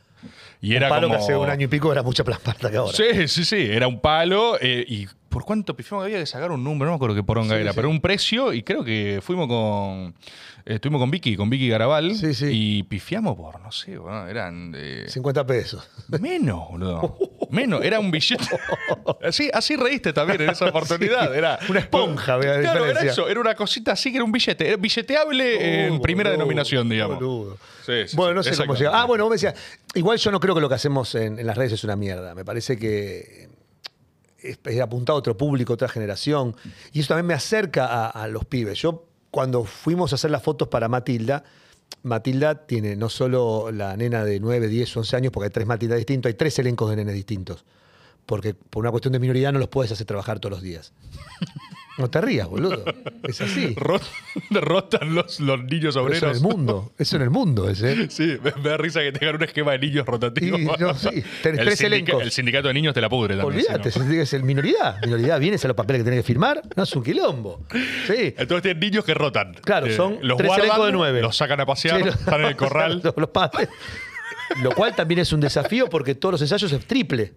Y 0.60 0.70
Un 0.70 0.76
era 0.76 0.88
palo 0.90 1.08
como... 1.08 1.18
que 1.18 1.24
hace 1.24 1.36
un 1.36 1.48
año 1.50 1.64
y 1.64 1.68
pico 1.68 1.90
era 1.90 2.02
mucha 2.02 2.22
más 2.22 2.38
plata 2.38 2.70
que 2.70 2.76
ahora. 2.76 2.92
Sí, 2.96 3.26
sí, 3.28 3.44
sí, 3.44 3.66
era 3.68 3.88
un 3.88 3.98
palo. 4.00 4.58
eh, 4.60 4.84
¿Y 4.86 5.08
por 5.32 5.44
cuánto 5.44 5.74
pifiamos? 5.74 6.04
Había 6.04 6.18
que 6.18 6.26
sacar 6.26 6.50
un 6.52 6.62
número, 6.62 6.86
no 6.86 6.92
me 6.92 6.96
acuerdo 6.96 7.16
qué 7.16 7.22
poronga 7.22 7.56
Sí, 7.56 7.62
era, 7.62 7.72
sí. 7.72 7.76
pero 7.76 7.88
un 7.88 8.00
precio 8.00 8.52
y 8.52 8.62
creo 8.62 8.84
que 8.84 9.20
fuimos 9.22 9.48
con... 9.48 10.14
eh, 10.64 10.74
estuvimos 10.74 11.00
con 11.00 11.10
Vicky, 11.10 11.36
con 11.36 11.50
Vicky 11.50 11.68
Garabal 11.68 12.14
Sí, 12.14 12.34
sí. 12.34 12.46
y 12.50 12.82
pifiamos 12.84 13.34
por, 13.36 13.60
no 13.60 13.72
sé, 13.72 13.96
bueno, 13.98 14.28
eran... 14.28 14.72
eh, 14.76 15.06
50 15.08 15.44
pesos. 15.46 15.88
Menos, 16.20 16.68
boludo. 16.70 17.18
Menos, 17.50 17.82
era 17.84 17.98
un 17.98 18.10
billete. 18.10 18.44
Así, 19.24 19.50
así 19.52 19.76
reíste 19.76 20.12
también 20.12 20.40
en 20.42 20.50
esa 20.50 20.66
oportunidad. 20.68 21.34
Era, 21.34 21.58
Una 21.68 21.80
esponja, 21.80 22.36
vea 22.36 22.54
la 22.56 22.60
Claro, 22.60 22.86
era 22.86 23.00
eso, 23.02 23.28
era 23.28 23.40
una 23.40 23.54
cosita 23.54 23.92
así 23.92 24.10
que 24.10 24.16
era 24.16 24.24
un 24.24 24.32
billete. 24.32 24.66
Era 24.68 24.76
billeteable 24.76 25.86
en 25.86 25.94
Oh, 25.94 26.00
primera 26.02 26.30
denominación, 26.30 26.88
digamos. 26.88 27.16
boludo. 27.18 27.58
Sí, 27.84 27.92
sí, 28.08 28.16
bueno, 28.16 28.34
no 28.34 28.42
sé 28.42 28.56
cómo 28.56 28.74
llega. 28.74 28.90
Ah, 29.00 29.04
bueno, 29.06 29.24
vos 29.24 29.30
me 29.30 29.34
decías. 29.34 29.54
Igual 29.94 30.18
yo 30.18 30.30
no 30.30 30.40
creo 30.40 30.54
que 30.54 30.60
lo 30.60 30.68
que 30.68 30.74
hacemos 30.76 31.14
en, 31.14 31.38
en 31.38 31.46
las 31.46 31.56
redes 31.56 31.72
es 31.72 31.84
una 31.84 31.96
mierda. 31.96 32.34
Me 32.34 32.44
parece 32.44 32.78
que 32.78 33.48
apuntado 34.82 35.16
a 35.16 35.20
otro 35.20 35.36
público, 35.36 35.72
otra 35.72 35.88
generación. 35.88 36.56
Y 36.92 37.00
eso 37.00 37.08
también 37.08 37.26
me 37.26 37.34
acerca 37.34 38.06
a, 38.06 38.28
los 38.28 38.44
pibes. 38.44 38.78
Yo, 38.78 39.06
cuando 39.30 39.64
fuimos 39.64 40.12
a 40.12 40.14
hacer 40.16 40.30
las 40.30 40.42
fotos 40.42 40.68
para 40.68 40.88
Matilda, 40.88 41.44
Matilda 42.02 42.66
tiene 42.66 42.96
no 42.96 43.08
solo 43.08 43.70
la 43.70 43.96
nena 43.96 44.24
de 44.24 44.40
9, 44.40 44.68
10, 44.68 44.96
11 44.96 45.16
años, 45.16 45.32
porque 45.32 45.46
hay 45.46 45.50
tres 45.50 45.66
Matildas 45.66 45.98
distintos, 45.98 46.30
hay 46.30 46.34
tres 46.34 46.58
elencos 46.58 46.90
de 46.90 46.96
nenes 46.96 47.14
distintos. 47.14 47.64
Porque 48.26 48.54
por 48.54 48.82
una 48.82 48.90
cuestión 48.90 49.12
de 49.12 49.18
minoridad 49.18 49.52
no 49.52 49.58
los 49.58 49.68
puedes 49.68 49.92
hacer 49.92 50.06
trabajar 50.06 50.38
todos 50.38 50.52
los 50.52 50.62
días. 50.62 50.92
No 51.98 52.08
te 52.08 52.20
rías, 52.22 52.48
boludo. 52.48 52.84
Es 53.22 53.40
así. 53.42 53.74
Ro- 53.76 54.00
Rotan 54.50 55.14
los, 55.14 55.40
los 55.40 55.62
niños 55.64 55.94
Pero 55.94 56.08
Eso 56.08 56.26
en 56.26 56.30
obreros. 56.30 56.36
el 56.36 56.42
mundo. 56.42 56.92
Eso 56.98 57.16
en 57.16 57.22
el 57.22 57.30
mundo 57.30 57.68
es, 57.68 57.82
¿eh? 57.82 58.06
Sí, 58.08 58.38
me, 58.42 58.50
me 58.62 58.70
da 58.70 58.76
risa 58.78 59.00
que 59.00 59.12
tengan 59.12 59.36
un 59.36 59.42
esquema 59.42 59.72
de 59.72 59.78
niños 59.80 60.06
rotativos. 60.06 60.60
Y, 60.60 60.64
no, 60.64 60.94
sí, 60.94 61.22
tenés 61.42 61.60
el, 61.60 61.66
tres 61.66 61.80
elencos. 61.82 62.22
el 62.22 62.30
sindicato 62.30 62.68
de 62.68 62.74
niños 62.74 62.94
te 62.94 63.00
la 63.00 63.08
pudre 63.10 63.36
también. 63.36 63.64
Olvídate, 63.66 63.90
si 63.90 63.98
no. 64.00 64.10
es 64.12 64.32
el 64.32 64.42
minoridad. 64.42 65.00
Minoridad, 65.02 65.38
vienes 65.38 65.64
a 65.64 65.68
los 65.68 65.76
papeles 65.76 66.00
que 66.00 66.04
tenés 66.04 66.20
que 66.20 66.26
firmar, 66.26 66.62
no 66.76 66.82
es 66.82 66.96
un 66.96 67.02
quilombo. 67.02 67.66
Sí. 68.06 68.34
Entonces 68.38 68.62
tienen 68.62 68.80
niños 68.80 69.04
que 69.04 69.14
rotan. 69.14 69.54
Claro, 69.62 69.86
Eh, 69.86 69.94
son 69.96 70.18
los 70.22 70.38
tres 70.38 70.48
guardan, 70.48 70.66
elencos 70.66 70.86
de 70.86 70.92
nueve. 70.92 71.20
Los 71.20 71.36
sacan 71.36 71.60
a 71.60 71.66
pasear, 71.66 72.02
Sí, 72.02 72.08
están 72.08 72.40
en 72.40 72.46
el 72.46 72.56
corral. 72.56 73.00
los, 73.04 73.14
los 73.16 73.28
padres. 73.30 73.68
Lo 74.62 74.70
cual 74.72 74.94
también 74.94 75.20
es 75.20 75.32
un 75.32 75.40
desafío 75.40 75.88
porque 75.88 76.14
todos 76.14 76.32
los 76.32 76.42
ensayos 76.42 76.72
es 76.72 76.86
triple. 76.86 77.32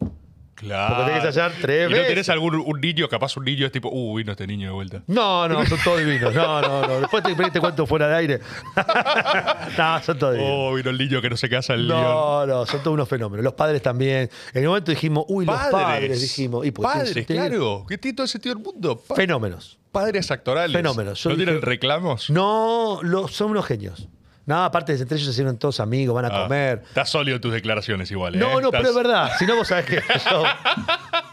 Claro. 0.55 0.95
Porque 0.95 1.09
tenés 1.11 1.21
que 1.21 1.27
ensayar 1.27 1.51
tres 1.61 1.91
¿Y 1.91 1.93
no 1.93 2.01
tenés 2.03 2.29
algún 2.29 2.55
un 2.55 2.79
niño, 2.81 3.09
capaz 3.09 3.35
un 3.35 3.43
niño 3.43 3.65
es 3.65 3.71
tipo, 3.73 3.89
uh, 3.91 4.15
vino 4.15 4.31
este 4.31 4.47
niño 4.47 4.67
de 4.69 4.73
vuelta? 4.73 5.01
No, 5.07 5.47
no, 5.49 5.65
son 5.65 5.77
todos 5.83 5.99
divinos. 5.99 6.33
No, 6.33 6.61
no, 6.61 6.87
no. 6.87 6.99
Después 7.01 7.23
te, 7.23 7.35
te 7.51 7.59
cuento 7.59 7.85
fuera 7.85 8.07
de 8.07 8.15
aire. 8.15 8.39
no, 9.77 10.01
son 10.03 10.17
todos 10.17 10.33
divinos. 10.33 10.53
Oh, 10.55 10.73
vino 10.73 10.89
el 10.89 10.97
niño 10.97 11.21
que 11.21 11.29
no 11.29 11.37
se 11.37 11.49
casa 11.49 11.73
el 11.73 11.87
león. 11.87 12.01
No, 12.01 12.45
no, 12.45 12.65
son 12.65 12.79
todos 12.81 12.93
unos 12.93 13.09
fenómenos. 13.09 13.43
Los 13.43 13.53
padres 13.53 13.81
también. 13.81 14.29
En 14.53 14.61
el 14.63 14.67
momento 14.69 14.91
dijimos, 14.91 15.25
uy, 15.27 15.45
los 15.45 15.55
padres, 15.71 16.21
dijimos. 16.21 16.65
Y 16.65 16.71
pues, 16.71 16.87
padres, 16.87 17.25
claro. 17.25 17.85
Que 17.87 17.97
tiene 17.97 18.15
todo 18.15 18.23
el 18.23 18.29
sentido 18.29 18.55
del 18.55 18.63
mundo. 18.63 19.01
Pa- 19.07 19.15
Fenómenos. 19.15 19.77
padres 19.91 20.31
actorales. 20.31 20.75
Fenómenos. 20.75 21.21
Yo 21.21 21.31
¿No 21.31 21.35
tienen 21.35 21.61
reclamos? 21.61 22.29
No, 22.29 22.99
lo- 23.03 23.27
son 23.27 23.51
unos 23.51 23.65
genios. 23.65 24.07
No, 24.47 24.63
aparte 24.63 24.93
entre 24.93 25.15
ellos 25.15 25.25
se 25.25 25.31
hicieron 25.31 25.57
todos 25.57 25.79
amigos, 25.79 26.13
van 26.15 26.25
a 26.25 26.27
Ah, 26.27 26.43
comer. 26.43 26.83
Estás 26.87 27.09
sólido 27.09 27.35
en 27.37 27.41
tus 27.41 27.51
declaraciones 27.51 28.11
igual. 28.11 28.35
¿eh? 28.35 28.37
No, 28.37 28.61
no, 28.61 28.67
Estás- 28.67 28.71
pero 28.81 28.89
es 28.89 28.95
verdad. 28.95 29.31
Si 29.39 29.45
no, 29.47 29.55
vos 29.55 29.67
sabés 29.67 29.85
que 29.85 29.95
yo 30.31 30.43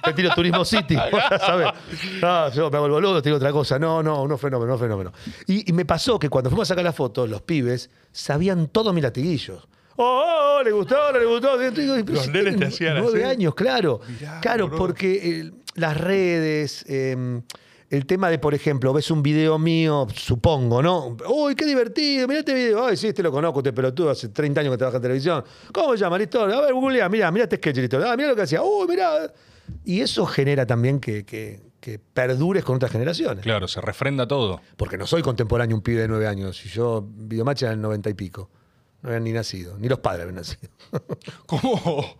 te 0.04 0.12
tiro 0.14 0.30
Turismo 0.34 0.64
City. 0.64 0.96
vos 1.10 1.20
ya 1.30 1.38
sabés. 1.38 1.68
No, 2.22 2.50
yo 2.52 2.70
me 2.70 2.76
hago 2.78 2.86
el 2.86 2.92
boludo, 2.92 3.20
te 3.20 3.28
digo 3.28 3.36
otra 3.36 3.52
cosa. 3.52 3.78
No, 3.78 4.02
no, 4.02 4.26
no 4.26 4.38
fenómeno, 4.38 4.72
no 4.72 4.78
fenómeno. 4.78 5.12
Y, 5.46 5.68
y 5.68 5.72
me 5.74 5.84
pasó 5.84 6.18
que 6.18 6.28
cuando 6.30 6.48
fuimos 6.48 6.68
a 6.68 6.72
sacar 6.72 6.84
las 6.84 6.94
fotos, 6.96 7.28
los 7.28 7.42
pibes 7.42 7.90
sabían 8.12 8.68
todos 8.68 8.94
mis 8.94 9.02
latiguillos. 9.04 9.68
Oh, 9.96 10.56
oh, 10.58 10.62
le 10.62 10.70
gustó, 10.72 11.12
le 11.12 11.26
gustó. 11.26 11.56
Los 11.56 12.28
nenes 12.28 12.56
te 12.56 12.64
hacían 12.64 12.98
Nueve 13.02 13.24
así. 13.24 13.30
años, 13.30 13.54
claro. 13.54 14.00
Mirá, 14.08 14.40
claro, 14.40 14.70
porque 14.70 15.40
eh, 15.40 15.50
las 15.74 15.98
redes. 15.98 16.84
eh, 16.88 17.42
el 17.92 18.06
tema 18.06 18.30
de, 18.30 18.38
por 18.38 18.54
ejemplo, 18.54 18.92
ves 18.92 19.10
un 19.10 19.22
video 19.22 19.58
mío, 19.58 20.06
supongo, 20.14 20.82
¿no? 20.82 21.16
Uy, 21.28 21.54
qué 21.54 21.66
divertido, 21.66 22.26
mirá 22.26 22.40
este 22.40 22.54
video. 22.54 22.86
Ay, 22.86 22.96
sí, 22.96 23.08
este 23.08 23.22
lo 23.22 23.30
conozco, 23.30 23.58
este 23.60 23.72
pelotudo, 23.72 24.10
hace 24.10 24.28
30 24.30 24.60
años 24.62 24.72
que 24.72 24.78
trabaja 24.78 24.96
en 24.96 25.02
televisión. 25.02 25.44
¿Cómo 25.72 25.92
se 25.92 25.98
llama, 25.98 26.16
Listor? 26.18 26.50
A 26.52 26.60
ver, 26.62 26.72
googlea, 26.72 27.08
mirá, 27.08 27.30
mirá 27.30 27.44
este 27.44 27.56
sketch, 27.56 27.76
Listor. 27.76 28.02
Ah, 28.06 28.16
mirá 28.16 28.30
lo 28.30 28.36
que 28.36 28.42
hacía. 28.42 28.62
Uy, 28.62 28.88
mirá. 28.88 29.32
Y 29.84 30.00
eso 30.00 30.24
genera 30.26 30.66
también 30.66 30.98
que, 31.00 31.24
que- 31.24 31.70
que 31.82 31.98
perdures 31.98 32.62
con 32.64 32.76
otras 32.76 32.92
generaciones. 32.92 33.42
Claro, 33.42 33.66
se 33.66 33.80
refrenda 33.80 34.28
todo. 34.28 34.60
Porque 34.76 34.96
no 34.96 35.04
soy 35.04 35.20
contemporáneo 35.20 35.76
un 35.76 35.82
pibe 35.82 36.02
de 36.02 36.06
nueve 36.08 36.28
años. 36.28 36.64
Y 36.64 36.68
yo, 36.68 37.04
Videomatch 37.04 37.62
era 37.62 37.72
en 37.72 37.78
el 37.78 37.82
90 37.82 38.08
y 38.10 38.14
pico. 38.14 38.48
No 39.02 39.08
habían 39.08 39.24
ni 39.24 39.32
nacido, 39.32 39.76
ni 39.78 39.88
los 39.88 39.98
padres 39.98 40.22
habían 40.22 40.36
nacido. 40.36 40.70
¿Cómo, 41.46 42.16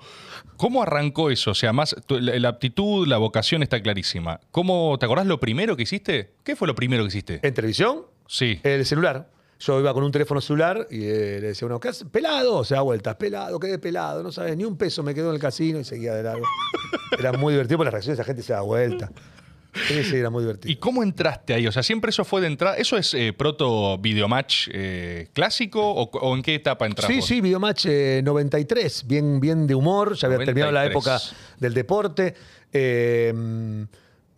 cómo 0.63 0.83
arrancó 0.83 1.31
eso? 1.31 1.51
O 1.51 1.55
sea, 1.55 1.73
más 1.73 1.97
tu- 2.07 2.21
la, 2.21 2.39
la 2.39 2.49
aptitud, 2.51 3.07
la 3.09 3.19
vocación 3.19 3.65
está 3.65 3.83
clarísima. 3.83 4.39
¿Cómo, 4.53 4.97
¿Te 5.01 5.07
acordás 5.07 5.27
lo 5.27 5.41
primero 5.41 5.77
que 5.77 5.83
hiciste? 5.83 6.35
¿Qué 6.45 6.55
fue 6.55 6.69
lo 6.69 6.75
primero 6.77 7.03
que 7.03 7.09
hiciste? 7.09 7.41
en 7.43 7.53
televisión, 7.53 8.03
Sí. 8.29 8.61
El 8.63 8.87
celular. 8.87 9.29
Yo 9.59 9.79
iba 9.81 9.93
con 9.93 10.03
un 10.05 10.11
teléfono 10.13 10.41
celular 10.41 10.87
y 10.91 11.05
eh, 11.05 11.39
le 11.41 11.49
decía 11.49 11.67
a 11.67 11.71
uno, 11.71 11.81
¿qué 11.81 11.89
haces? 11.89 12.07
Pelado, 12.11 12.57
o 12.57 12.65
sea, 12.65 12.81
vueltas, 12.83 13.15
pelado, 13.17 13.59
quedé 13.61 13.79
pelado, 13.79 14.23
no 14.23 14.31
sabes, 14.33 14.57
ni 14.57 14.65
un 14.65 14.77
peso 14.77 15.03
me 15.03 15.15
quedó 15.15 15.29
en 15.31 15.35
el 15.35 15.41
casino 15.41 15.79
y 15.81 15.85
seguía 15.85 16.15
de 16.15 16.23
largo. 16.23 16.45
Era 17.19 17.33
muy 17.33 17.53
divertido 17.55 17.79
porque 17.79 17.87
las 17.87 17.93
reacciones 17.95 18.19
de 18.19 18.23
esa 18.23 18.27
gente 18.27 18.43
se 18.43 18.53
da 18.53 18.61
vuelta. 18.63 19.11
Sí, 19.89 20.05
sí, 20.05 20.17
era 20.17 20.29
muy 20.29 20.43
divertido. 20.43 20.71
¿Y 20.71 20.77
cómo 20.77 21.03
entraste 21.03 21.55
ahí? 21.55 21.67
O 21.67 21.73
sea, 21.73 21.83
siempre 21.83 22.11
eso 22.11 22.25
fue 22.25 22.41
de 22.43 22.47
entrada. 22.49 22.77
¿Eso 22.77 22.97
es 22.99 23.15
eh, 23.15 23.33
proto 23.33 23.97
videomatch 23.99 24.69
eh, 24.73 25.29
clásico 25.33 25.81
o, 25.83 26.11
o 26.11 26.37
en 26.37 26.43
qué 26.43 26.55
etapa 26.57 26.85
entras 26.87 27.07
Sí, 27.09 27.17
vos? 27.17 27.27
sí, 27.27 27.41
Videomatch 27.41 27.87
eh, 27.87 28.21
93, 28.23 29.07
bien, 29.07 29.41
bien 29.41 29.67
de 29.67 29.75
humor, 29.75 30.15
ya 30.15 30.27
había 30.29 30.45
terminado 30.45 30.73
la 30.73 30.85
93. 30.85 30.93
época 31.25 31.37
del 31.59 31.73
deporte. 31.75 32.35
Eh, 32.73 33.33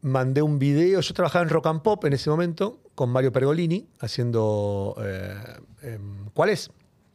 mandé 0.03 0.43
un 0.43 0.59
video, 0.59 1.01
yo 1.01 1.15
trabajaba 1.15 1.43
en 1.43 1.49
Rock 1.49 1.67
and 1.67 1.83
Pop 1.83 2.05
en 2.05 2.13
ese 2.13 2.31
momento 2.31 2.79
con 2.95 3.11
Mario 3.11 3.33
Pergolini 3.33 3.87
haciendo 4.01 4.95
eh, 5.03 5.35
em, 5.83 6.27
¿Cuál 6.33 6.51
es? 6.51 6.71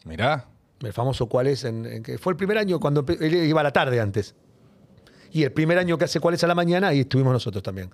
Mirá. 0.05 0.45
El 0.81 0.91
famoso 0.93 1.27
¿Cuál 1.27 1.47
es? 1.47 1.63
En, 1.63 1.85
en 1.85 2.03
que 2.03 2.17
fue 2.17 2.33
el 2.33 2.37
primer 2.37 2.57
año 2.57 2.79
cuando 2.79 3.05
él 3.07 3.33
iba 3.35 3.61
a 3.61 3.63
la 3.63 3.71
tarde 3.71 3.99
antes. 4.01 4.35
Y 5.31 5.43
el 5.43 5.51
primer 5.51 5.77
año 5.77 5.97
que 5.97 6.05
hace 6.05 6.19
¿Cuál 6.19 6.35
es 6.35 6.43
a 6.43 6.47
la 6.47 6.55
mañana? 6.55 6.89
Ahí 6.89 7.01
estuvimos 7.01 7.33
nosotros 7.33 7.63
también. 7.63 7.89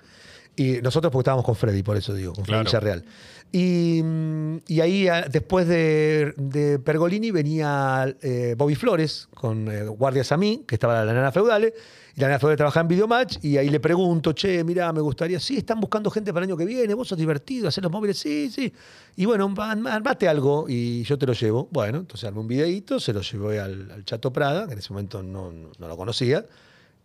Y 0.58 0.80
nosotros 0.82 1.12
porque 1.12 1.24
estábamos 1.24 1.44
con 1.46 1.56
Freddy, 1.56 1.84
por 1.84 1.98
eso 1.98 2.14
digo, 2.14 2.32
con 2.34 2.46
Freddy 2.46 2.64
Claro. 2.64 2.70
Villarreal. 2.70 3.06
Y, 3.52 4.02
mm, 4.04 4.58
y 4.68 4.80
ahí, 4.82 5.08
ah, 5.10 5.26
después 5.30 5.68
de, 5.68 6.34
de 6.38 6.80
Pergolini, 6.80 7.32
venía 7.32 8.16
eh, 8.22 8.56
Bobby 8.58 8.76
Flores 8.76 9.28
con 9.34 9.68
eh, 9.70 9.84
Guardias 9.84 10.32
a 10.32 10.38
mí, 10.38 10.64
que 10.66 10.76
estaba 10.76 11.04
la 11.04 11.14
nana 11.14 11.32
feudale. 11.34 11.74
Y 12.16 12.22
la 12.22 12.28
nana 12.28 12.40
feudale 12.40 12.56
trabajaba 12.56 12.84
en 12.84 12.88
Videomatch. 12.88 13.44
Y 13.44 13.58
ahí 13.58 13.70
le 13.70 13.82
pregunto, 13.82 14.32
che, 14.32 14.64
mira, 14.64 14.94
me 14.94 15.02
gustaría. 15.02 15.42
Sí, 15.42 15.58
están 15.58 15.82
buscando 15.82 16.10
gente 16.10 16.32
para 16.32 16.46
el 16.46 16.50
año 16.52 16.58
que 16.58 16.66
viene. 16.66 16.94
Vos 16.94 17.10
sos 17.10 17.18
divertido, 17.18 17.68
hacer 17.68 17.84
los 17.84 17.92
móviles. 17.92 18.18
Sí, 18.18 18.50
sí. 18.50 18.72
Y 19.18 19.26
bueno, 19.26 19.50
arm- 19.58 19.88
armate 19.88 20.30
algo 20.30 20.68
y 20.70 21.04
yo 21.04 21.18
te 21.18 21.26
lo 21.26 21.34
llevo. 21.34 21.68
Bueno, 21.72 21.98
entonces 22.00 22.26
armé 22.28 22.40
un 22.40 22.48
videíto, 22.48 23.02
se 23.02 23.12
lo 23.12 23.20
llevé 23.22 23.60
al, 23.60 23.92
al 23.92 24.06
Chato 24.06 24.32
Prada, 24.32 24.68
que 24.68 24.74
en 24.74 24.80
ese 24.80 24.94
momento 24.94 25.22
no, 25.22 25.52
no- 25.52 25.72
no 25.78 25.88
lo 25.90 25.98
conocía. 25.98 26.46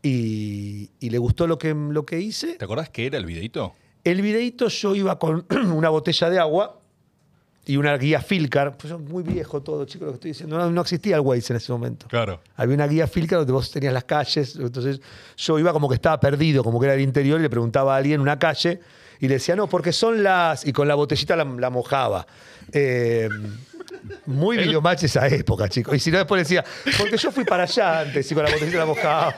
Y, 0.03 0.89
y 1.01 1.11
le 1.11 1.19
gustó 1.19 1.47
lo 1.47 1.59
que, 1.59 1.75
lo 1.75 2.07
que 2.07 2.19
hice. 2.20 2.55
¿Te 2.55 2.65
acordás 2.65 2.89
qué 2.89 3.07
era 3.07 3.19
el 3.19 3.27
videito? 3.27 3.75
El 4.03 4.23
videíto 4.23 4.69
yo 4.69 4.95
iba 4.95 5.19
con 5.19 5.45
una 5.75 5.91
botella 5.91 6.31
de 6.31 6.39
agua 6.39 6.79
y 7.67 7.77
una 7.77 7.97
guía 7.99 8.23
Filcar. 8.23 8.77
Pues 8.79 8.93
es 8.95 8.99
muy 8.99 9.23
viejo 9.23 9.61
todo, 9.62 9.85
chicos, 9.85 10.07
lo 10.07 10.12
que 10.12 10.17
estoy 10.17 10.31
diciendo. 10.31 10.57
No, 10.57 10.70
no 10.70 10.81
existía 10.81 11.17
el 11.17 11.20
Waze 11.20 11.53
en 11.53 11.59
ese 11.59 11.70
momento. 11.70 12.07
Claro. 12.09 12.41
Había 12.57 12.75
una 12.77 12.87
guía 12.87 13.07
Filcar 13.07 13.41
donde 13.41 13.53
vos 13.53 13.70
tenías 13.70 13.93
las 13.93 14.05
calles. 14.05 14.57
Entonces 14.57 15.01
yo 15.37 15.59
iba 15.59 15.70
como 15.73 15.87
que 15.89 15.97
estaba 15.97 16.19
perdido, 16.19 16.65
como 16.65 16.81
que 16.81 16.87
era 16.87 16.95
el 16.95 17.03
interior, 17.03 17.39
y 17.39 17.43
le 17.43 17.51
preguntaba 17.51 17.95
a 17.95 17.99
alguien 17.99 18.20
una 18.23 18.39
calle 18.39 18.81
y 19.20 19.29
le 19.29 19.35
decía, 19.35 19.55
no, 19.55 19.67
porque 19.69 19.93
son 19.93 20.23
las. 20.23 20.67
Y 20.67 20.73
con 20.73 20.89
la 20.89 20.95
botellita 20.95 21.37
la, 21.37 21.45
la 21.45 21.69
mojaba. 21.69 22.27
Eh, 22.73 23.29
muy 24.25 24.57
El- 24.59 24.65
videomatch 24.69 25.03
esa 25.05 25.29
época, 25.29 25.69
chicos. 25.69 25.95
Y 25.95 26.01
si 26.01 26.11
no, 26.11 26.17
después 26.17 26.39
le 26.39 26.43
decía, 26.45 26.65
porque 26.97 27.19
yo 27.19 27.31
fui 27.31 27.45
para 27.45 27.65
allá 27.65 28.01
antes 28.01 28.33
y 28.33 28.35
con 28.35 28.45
la 28.45 28.51
botellita 28.51 28.79
la 28.79 28.87
mojaba. 28.87 29.37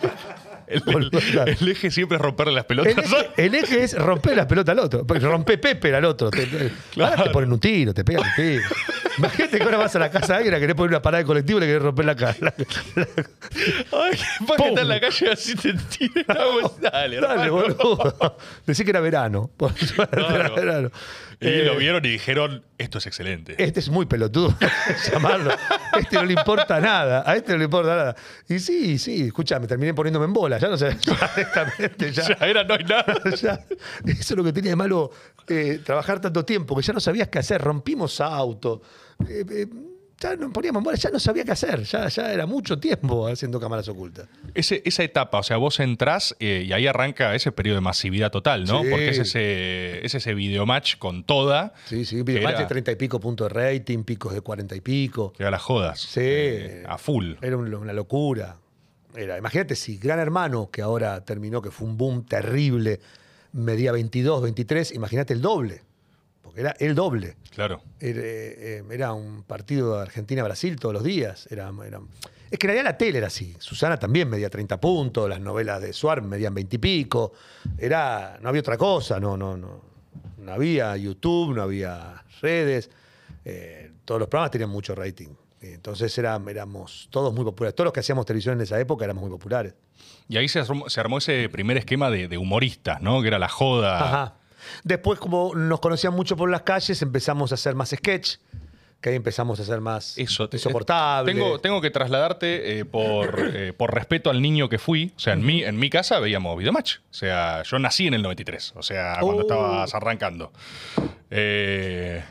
El, 1.61 1.69
eje 1.69 1.91
siempre 1.91 2.17
es 2.17 2.23
romperle 2.23 2.53
las 2.55 2.63
El 2.63 2.67
pelotas. 2.67 3.05
eje, 3.13 3.31
el 3.37 3.55
eje 3.55 3.85
es 3.85 3.95
romper 3.99 4.37
las 4.37 4.47
pelotas 4.47 4.73
al 4.73 4.79
otro. 4.85 5.05
Rompe 5.07 5.59
Pepe 5.59 5.95
al 5.95 6.05
otro. 6.05 6.31
Te, 6.31 6.47
Claro. 6.93 7.13
ahora 7.13 7.25
te 7.25 7.31
ponen 7.31 7.53
un 7.53 7.61
tiro, 7.61 7.93
te 7.95 8.05
pegan 8.05 8.23
un 8.25 8.35
tiro. 8.37 8.63
Imagínate 9.19 9.59
que 9.59 9.63
ahora 9.65 9.77
vas 9.77 9.95
a 9.95 9.99
la 9.99 10.11
casa 10.11 10.29
de 10.33 10.37
alguien 10.39 10.55
a 10.55 10.59
querer 10.59 10.75
poner 10.75 10.89
una 10.91 11.03
parada 11.03 11.19
de 11.23 11.27
colectivo 11.27 11.59
y 11.59 11.61
le 11.61 11.67
querés 11.67 11.83
romper 11.83 12.05
la 12.07 12.17
cara. 12.17 12.55
Ay, 12.57 14.19
para 14.47 14.57
que 14.63 14.69
está 14.69 14.81
en 14.81 14.89
la 14.89 15.01
calle 15.01 15.31
así 15.33 15.55
te 15.55 15.73
bolsa. 15.73 16.77
Dale, 16.81 17.21
Dale, 17.21 17.43
hermano. 17.43 17.53
boludo. 17.53 18.37
Decí 18.67 18.85
que 18.85 18.91
era 18.91 19.01
verano. 19.01 19.51
Era 20.13 20.49
verano. 20.51 20.91
Y 21.43 21.49
Eh, 21.49 21.65
lo 21.65 21.77
vieron 21.77 22.05
y 22.05 22.09
dijeron, 22.11 22.65
esto 22.79 22.99
es 22.99 23.07
excelente. 23.07 23.55
Este 23.63 23.81
es 23.81 23.89
muy 23.89 24.07
pelotudo, 24.07 24.57
llamarlo. 25.13 25.51
A 25.51 25.99
este 25.99 26.17
no 26.17 26.25
le 26.25 26.33
importa 26.35 26.81
nada. 26.81 27.25
A 27.27 27.37
este 27.37 27.53
no 27.53 27.59
le 27.59 27.65
importa 27.65 27.97
nada. 27.97 28.17
Y 28.49 28.59
sí, 28.59 28.99
sí, 28.99 29.23
escúchame, 29.27 29.67
terminé 29.67 29.93
poniéndome 29.95 30.27
en 30.27 30.33
bola. 30.33 30.59
Ya 30.59 30.69
no 30.69 30.77
sé, 30.79 30.97
directamente, 31.37 32.13
ya. 32.13 32.29
Ya 32.39 32.47
era, 32.47 32.65
no 32.65 32.75
hay 32.75 32.85
nada. 32.85 33.05
Ya, 33.43 33.65
eso 34.07 34.35
es 34.35 34.37
lo 34.37 34.45
que 34.45 34.53
tenía 34.53 34.71
de 34.71 34.77
malo 34.77 35.11
eh, 35.49 35.81
trabajar 35.85 36.21
tanto 36.21 36.45
tiempo, 36.45 36.77
que 36.77 36.83
ya 36.83 36.93
no 36.93 37.01
sabías 37.01 37.29
qué 37.29 37.39
hacer. 37.41 37.61
Rompimos 37.61 38.21
auto. 38.21 38.83
eh, 39.29 39.45
eh, 39.51 39.67
ya 40.23 40.37
nos 40.37 40.53
poníamos 40.53 40.83
bola, 40.85 40.97
ya 40.97 41.11
no 41.11 41.19
sabía 41.19 41.45
qué 41.45 41.51
hacer. 41.53 41.83
Ya, 41.83 42.09
ya 42.09 42.33
era 42.33 42.47
mucho 42.47 42.79
tiempo 42.79 43.27
haciendo 43.27 43.59
cámaras 43.59 43.89
ocultas. 43.89 44.29
Ese- 44.55 44.83
esa 44.85 45.03
etapa, 45.03 45.39
o 45.39 45.43
sea, 45.43 45.57
vos 45.57 45.81
entrás 45.81 46.37
eh, 46.39 46.65
y 46.67 46.73
ahí 46.73 46.87
arranca 46.87 47.35
ese 47.35 47.51
periodo 47.53 47.77
de 47.77 47.81
masividad 47.81 48.31
total, 48.31 48.65
¿no? 48.65 48.83
Sí. 48.83 48.89
Porque 48.91 49.09
es 49.09 49.19
ese, 49.19 50.05
es 50.07 50.15
ese 50.15 50.35
videomatch 50.35 50.97
con 50.99 51.25
toda, 51.25 51.75
Sí, 51.87 52.05
sí, 52.05 52.23
videomatch 52.23 52.53
Era- 52.55 52.61
de 52.61 52.67
30 52.67 52.93
y 52.93 52.97
pico 52.97 53.19
puntos 53.21 53.49
de 53.53 53.55
rating, 53.73 54.05
picos 54.05 54.33
de 54.33 54.41
40 54.41 54.77
y 54.77 54.81
pico. 54.81 55.33
que 55.33 55.45
a 55.45 55.51
las 55.51 55.63
jodas. 55.63 56.01
Sí. 56.01 56.21
eh, 56.23 56.85
a 56.87 56.99
full. 56.99 57.35
Era 57.43 57.57
un- 57.57 57.75
una 57.75 57.93
locura. 57.93 58.57
Era, 59.15 59.37
imagínate 59.37 59.75
si 59.77 59.99
Gran 59.99 60.19
Hermano, 60.21 60.71
que 60.71 60.81
ahora 60.83 61.23
terminó, 61.25 61.61
que 61.61 61.71
fue 61.71 61.87
un 61.87 61.97
boom 61.99 62.25
terrible, 62.25 63.01
medía 63.53 63.93
22, 63.93 64.41
23, 64.43 64.93
imagínate 64.93 65.35
el 65.35 65.43
doble. 65.43 65.83
Porque 66.53 66.61
era 66.61 66.77
el 66.79 66.95
doble. 66.95 67.37
Claro. 67.51 67.83
Era, 67.99 68.21
eh, 68.23 68.83
era 68.91 69.13
un 69.15 69.43
partido 69.43 69.97
de 69.97 70.03
Argentina-Brasil 70.03 70.77
todos 70.79 70.93
los 70.95 71.03
días. 71.05 71.49
Era, 71.51 71.73
era- 71.87 72.01
es 72.51 72.59
que 72.59 72.67
en 72.67 72.73
realidad 72.75 72.85
la 72.93 72.99
tele 72.99 73.17
era 73.19 73.29
así. 73.29 73.57
Susana 73.59 73.97
también 73.99 74.29
medía 74.29 74.51
30 74.51 74.79
puntos, 74.79 75.27
las 75.29 75.41
novelas 75.41 75.81
de 75.81 75.95
Suar 75.95 76.21
medían 76.21 76.53
20 76.53 76.77
y 76.77 76.79
pico. 76.79 77.33
Era, 77.79 78.39
no 78.43 78.51
había 78.51 78.61
otra 78.61 78.77
cosa, 78.77 79.19
no, 79.19 79.37
no, 79.39 79.57
no. 79.57 79.81
No 80.37 80.53
había 80.53 80.95
YouTube, 80.97 81.55
no 81.55 81.63
había 81.63 82.23
redes. 82.43 82.91
Eh, 83.45 83.93
todos 84.05 84.19
los 84.21 84.29
programas 84.29 84.51
tenían 84.51 84.69
mucho 84.71 84.95
rating. 84.95 85.29
Entonces 85.63 86.17
era- 86.19 86.39
éramos 86.49 87.09
todos 87.11 87.33
muy 87.33 87.45
populares. 87.45 87.75
Todos 87.75 87.87
los 87.87 87.93
que 87.95 88.01
hacíamos 88.01 88.27
televisión 88.27 88.57
en 88.57 88.63
esa 88.63 88.79
época 88.79 89.05
éramos 89.05 89.23
muy 89.23 89.31
populares. 89.31 89.75
Y 90.29 90.37
ahí 90.37 90.49
se 90.49 90.59
armó, 90.61 90.89
se 90.91 91.01
armó 91.01 91.19
ese 91.19 91.49
primer 91.49 91.77
esquema 91.77 92.11
de, 92.11 92.27
de 92.29 92.37
humoristas, 92.37 93.01
¿no? 93.01 93.23
Que 93.23 93.29
era 93.29 93.39
la 93.39 93.49
joda. 93.49 94.05
Ajá. 94.05 94.35
Después, 94.85 95.19
como 95.19 95.55
nos 95.55 95.81
conocían 95.81 96.15
mucho 96.15 96.37
por 96.37 96.51
las 96.51 96.63
calles, 96.63 97.01
empezamos 97.03 97.53
a 97.53 97.55
hacer 97.55 97.75
más 97.75 97.91
sketch, 97.91 98.37
que 99.01 99.09
ahí 99.11 99.17
empezamos 99.17 99.59
a 99.59 99.63
hacer 99.65 99.81
más 99.81 100.17
Eso, 100.17 100.49
te- 100.49 100.59
insoportable. 100.59 101.33
Tengo, 101.33 101.59
tengo 101.59 101.81
que 101.81 101.91
trasladarte 101.91 102.79
eh, 102.79 102.85
por, 102.85 103.37
eh, 103.55 103.73
por 103.73 103.93
respeto 103.93 104.31
al 104.31 104.41
niño 104.41 104.69
que 104.69 104.79
fui. 104.79 105.13
O 105.17 105.19
sea, 105.19 105.33
en 105.33 105.45
mi, 105.45 105.65
en 105.65 105.77
mi 105.77 105.91
casa 105.91 106.21
veíamos 106.21 106.57
Videomatch. 106.57 106.99
O 107.11 107.15
sea, 107.15 107.63
yo 107.65 107.79
nací 107.81 108.07
en 108.07 108.15
el 108.15 108.23
93. 108.23 108.75
O 108.77 108.83
sea, 108.83 109.17
cuando 109.21 109.39
Oh. 109.39 109.41
estabas 109.43 109.95
arrancando. 109.95 110.53
Eh, 111.31 112.23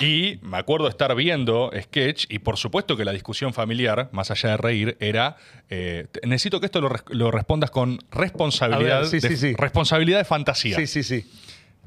y 0.00 0.38
me 0.42 0.56
acuerdo 0.56 0.88
estar 0.88 1.14
viendo 1.14 1.70
sketch 1.78 2.26
y 2.30 2.38
por 2.38 2.56
supuesto 2.56 2.96
que 2.96 3.04
la 3.04 3.12
discusión 3.12 3.52
familiar, 3.52 4.08
más 4.12 4.30
allá 4.30 4.50
de 4.50 4.56
reír, 4.56 4.96
era, 4.98 5.36
eh, 5.68 6.06
necesito 6.22 6.58
que 6.58 6.66
esto 6.66 6.80
lo, 6.80 6.88
res- 6.88 7.04
lo 7.10 7.30
respondas 7.30 7.70
con 7.70 7.98
responsabilidad, 8.10 8.96
A 8.96 9.00
ver, 9.00 9.08
sí, 9.08 9.20
de, 9.20 9.28
sí, 9.28 9.36
sí. 9.36 9.54
responsabilidad 9.56 10.18
de 10.18 10.24
fantasía. 10.24 10.76
Sí, 10.76 10.86
sí, 10.86 11.02
sí. 11.02 11.30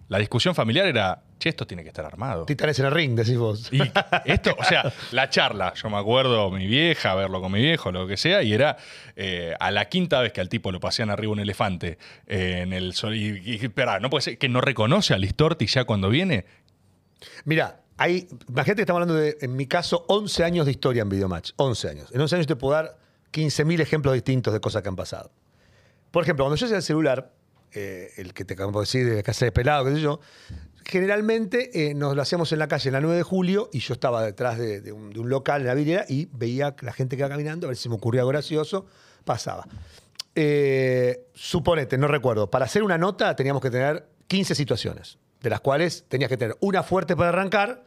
La 0.10 0.19
discusión 0.19 0.56
familiar 0.56 0.86
era, 0.86 1.22
che, 1.38 1.50
esto 1.50 1.68
tiene 1.68 1.84
que 1.84 1.90
estar 1.90 2.06
armado. 2.06 2.45
Titanes 2.45 2.80
en 2.80 2.86
el 2.86 2.92
ring, 2.94 3.16
decís 3.16 3.38
vos. 3.38 3.68
Y 3.74 3.82
esto, 4.26 4.56
o 4.58 4.64
sea, 4.64 4.94
la 5.11 5.30
charla, 5.30 5.74
yo 5.74 5.90
me 5.90 5.98
acuerdo 5.98 6.50
mi 6.50 6.66
vieja, 6.66 7.14
verlo 7.16 7.42
con 7.42 7.52
mi 7.52 7.61
viejo, 7.61 7.92
lo 7.92 8.08
que 8.08 8.16
sea, 8.16 8.42
y 8.42 8.53
era 8.53 8.77
eh, 9.18 9.53
a 9.60 9.69
la 9.69 9.90
quinta 9.90 10.22
vez 10.22 10.32
que 10.32 10.40
al 10.40 10.48
tipo 10.48 10.72
lo 10.72 10.80
pasean 10.80 11.10
arriba 11.10 11.34
un 11.34 11.40
elefante 11.40 11.98
eh, 12.26 12.61
en 12.61 12.72
el 12.72 12.94
sol. 12.94 13.16
Y, 13.16 13.42
y, 13.44 13.56
espera, 13.56 14.00
no 14.00 14.10
puede 14.10 14.22
ser 14.22 14.38
que 14.38 14.48
no 14.48 14.61
reconoce 14.61 15.14
a 15.14 15.18
Listorti 15.18 15.68
ya 15.68 15.84
cuando 15.84 16.10
viene. 16.10 16.45
Mira, 17.44 17.82
hay, 17.98 18.27
imagínate 18.48 18.76
que 18.76 18.82
estamos 18.82 19.02
hablando 19.02 19.16
de, 19.16 19.38
en 19.42 19.56
mi 19.56 19.68
caso, 19.68 20.06
11 20.08 20.44
años 20.44 20.66
de 20.66 20.72
historia 20.72 21.02
en 21.02 21.10
Videomatch. 21.10 21.52
11 21.58 21.90
años. 21.90 22.10
En 22.14 22.22
11 22.22 22.36
años 22.36 22.48
te 22.48 22.56
puedo 22.56 22.76
dar 22.76 22.98
15.000 23.34 23.82
ejemplos 23.82 24.14
distintos 24.14 24.53
de 24.53 24.61
cosas 24.61 24.84
que 24.84 24.90
han 24.90 24.95
pasado. 24.95 25.32
Por 26.11 26.24
ejemplo, 26.24 26.45
cuando 26.45 26.56
yo 26.56 26.66
hacía 26.66 26.77
el 26.77 26.84
celular, 26.84 27.34
eh, 27.80 28.12
el 28.18 28.34
que 28.34 28.44
te 28.44 28.56
acabo 28.56 28.72
de 28.72 28.86
decir 28.86 29.08
de 29.08 29.22
casa 29.22 29.46
de 29.46 29.52
pelado, 29.52 29.86
qué 29.86 29.92
sé 29.94 30.02
yo, 30.02 30.20
generalmente 30.84 31.90
eh, 31.90 31.94
nos 31.94 32.16
lo 32.16 32.24
hacíamos 32.24 32.52
en 32.52 32.58
la 32.58 32.68
calle 32.68 32.90
en 32.90 32.94
la 32.94 33.02
9 33.02 33.18
de 33.18 33.22
julio 33.24 33.70
y 33.72 33.82
yo 33.82 33.94
estaba 33.94 34.24
detrás 34.24 34.58
de, 34.58 34.92
un, 34.92 35.12
local 35.30 35.62
en 35.62 35.68
la 35.68 35.76
vidriera 35.76 36.04
y 36.10 36.28
veía 36.32 36.76
la 36.82 36.92
gente 36.92 37.16
que 37.16 37.22
iba 37.22 37.30
caminando, 37.30 37.68
a 37.68 37.70
ver 37.70 37.78
si 37.78 37.88
me 37.88 37.94
ocurría 37.94 38.22
algo 38.22 38.32
gracioso, 38.32 38.88
pasaba. 39.26 39.68
Eh, 40.34 41.28
suponete, 41.36 42.00
no 42.00 42.08
recuerdo, 42.08 42.50
para 42.50 42.66
hacer 42.66 42.82
una 42.82 42.98
nota 42.98 43.36
teníamos 43.36 43.62
que 43.62 43.70
tener 43.70 44.08
15 44.26 44.56
situaciones, 44.56 45.20
de 45.40 45.52
las 45.52 45.62
cuales 45.62 46.06
tenías 46.08 46.30
que 46.30 46.38
tener 46.38 46.58
una 46.62 46.82
fuerte 46.82 47.16
para 47.16 47.30
arrancar. 47.30 47.84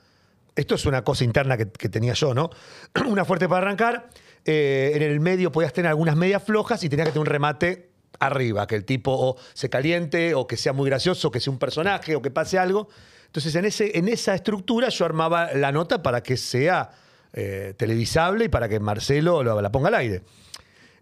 Esto 0.54 0.76
es 0.76 0.86
una 0.86 1.02
cosa 1.02 1.24
interna 1.24 1.56
que, 1.56 1.66
tenía 1.66 2.12
yo, 2.12 2.32
¿no? 2.32 2.50
una 3.08 3.24
fuerte 3.24 3.48
para 3.48 3.62
arrancar. 3.66 4.08
en 4.44 5.02
el 5.02 5.18
medio 5.18 5.50
podías 5.50 5.72
tener 5.72 5.88
algunas 5.88 6.14
medias 6.14 6.44
flojas 6.44 6.84
y 6.84 6.88
tenías 6.88 7.08
que 7.08 7.12
tener 7.12 7.26
un 7.26 7.32
remate 7.32 7.89
arriba, 8.18 8.66
que 8.66 8.74
el 8.76 8.84
tipo 8.84 9.12
o 9.12 9.36
se 9.54 9.70
caliente, 9.70 10.34
o 10.34 10.46
que 10.46 10.56
sea 10.56 10.72
muy 10.72 10.88
gracioso, 10.90 11.30
que 11.30 11.40
sea 11.40 11.52
un 11.52 11.58
personaje, 11.58 12.16
o 12.16 12.22
que 12.22 12.30
pase 12.30 12.58
algo. 12.58 12.88
Entonces, 13.26 13.54
en, 13.54 13.64
ese, 13.64 13.96
en 13.96 14.08
esa 14.08 14.34
estructura 14.34 14.88
yo 14.88 15.04
armaba 15.04 15.52
la 15.54 15.70
nota 15.72 16.02
para 16.02 16.22
que 16.22 16.36
sea 16.36 16.90
eh, 17.32 17.74
televisable 17.76 18.46
y 18.46 18.48
para 18.48 18.68
que 18.68 18.80
Marcelo 18.80 19.42
lo- 19.42 19.60
la 19.62 19.70
ponga 19.70 19.88
al 19.88 19.94
aire. 19.94 20.22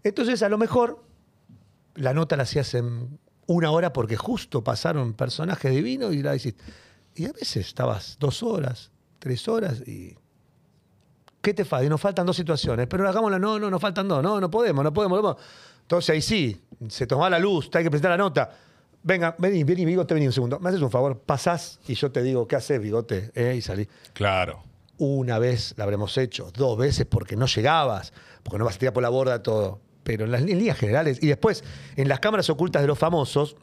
Entonces, 0.03 0.43
a 0.43 0.49
lo 0.49 0.57
mejor 0.57 1.03
la 1.95 2.13
nota 2.13 2.37
la 2.37 2.43
hacías 2.43 2.73
en 2.75 3.19
una 3.47 3.71
hora 3.71 3.91
porque 3.91 4.15
justo 4.15 4.63
pasaron 4.63 5.13
personajes 5.13 5.73
divinos 5.73 6.13
y 6.13 6.21
la 6.21 6.35
hiciste. 6.35 6.63
Y 7.15 7.25
a 7.25 7.33
veces 7.33 7.67
estabas 7.67 8.15
dos 8.19 8.43
horas, 8.43 8.91
tres 9.17 9.47
horas 9.47 9.81
y. 9.87 10.15
¿Qué 11.41 11.53
te 11.53 11.65
falta? 11.65 11.85
Y 11.85 11.89
nos 11.89 11.99
faltan 12.01 12.25
dos 12.25 12.35
situaciones. 12.35 12.85
Pero 12.87 13.07
hagámosla, 13.07 13.39
no, 13.39 13.57
no, 13.59 13.69
nos 13.69 13.81
faltan 13.81 14.07
dos. 14.07 14.21
No, 14.21 14.39
no 14.39 14.51
podemos, 14.51 14.83
no 14.83 14.93
podemos. 14.93 15.17
no 15.17 15.21
podemos. 15.23 15.43
Entonces 15.89 16.11
ahí 16.11 16.21
sí, 16.21 16.61
se 16.87 17.07
toma 17.07 17.31
la 17.31 17.39
luz, 17.39 17.71
te 17.71 17.79
hay 17.79 17.83
que 17.83 17.89
presentar 17.89 18.11
la 18.11 18.17
nota. 18.17 18.51
Venga, 19.01 19.35
vení, 19.39 19.63
vení, 19.63 19.85
bigote, 19.85 20.13
vení 20.13 20.27
un 20.27 20.33
segundo. 20.33 20.59
Me 20.59 20.69
haces 20.69 20.83
un 20.83 20.91
favor, 20.91 21.17
pasás 21.17 21.79
y 21.87 21.95
yo 21.95 22.11
te 22.11 22.21
digo, 22.21 22.47
¿qué 22.47 22.57
haces, 22.57 22.79
bigote? 22.79 23.31
Eh, 23.33 23.55
y 23.57 23.61
salí. 23.63 23.87
Claro. 24.13 24.61
Una 24.99 25.39
vez 25.39 25.73
la 25.77 25.85
habremos 25.85 26.15
hecho, 26.19 26.51
dos 26.55 26.77
veces 26.77 27.07
porque 27.07 27.35
no 27.35 27.47
llegabas, 27.47 28.13
porque 28.43 28.59
no 28.59 28.65
vas 28.65 28.75
a 28.75 28.77
tirar 28.77 28.93
por 28.93 29.01
la 29.01 29.09
borda 29.09 29.41
todo. 29.41 29.81
Pero 30.03 30.25
en 30.25 30.31
las 30.31 30.43
líneas 30.43 30.77
generales. 30.77 31.17
Y 31.23 31.27
después, 31.27 31.63
en 31.95 32.07
las 32.07 32.19
cámaras 32.19 32.47
ocultas 32.51 32.83
de 32.83 32.87
los 32.87 32.99
famosos, 32.99 33.55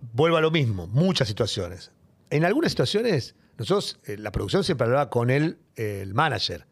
vuelvo 0.00 0.36
a 0.36 0.40
lo 0.40 0.50
mismo, 0.50 0.88
muchas 0.88 1.28
situaciones. 1.28 1.92
En 2.30 2.44
algunas 2.44 2.72
situaciones, 2.72 3.36
nosotros, 3.56 4.00
eh, 4.04 4.16
la 4.16 4.32
producción 4.32 4.64
siempre 4.64 4.86
hablaba 4.86 5.10
con 5.10 5.30
el, 5.30 5.58
eh, 5.76 6.00
el 6.02 6.12
manager. 6.12 6.66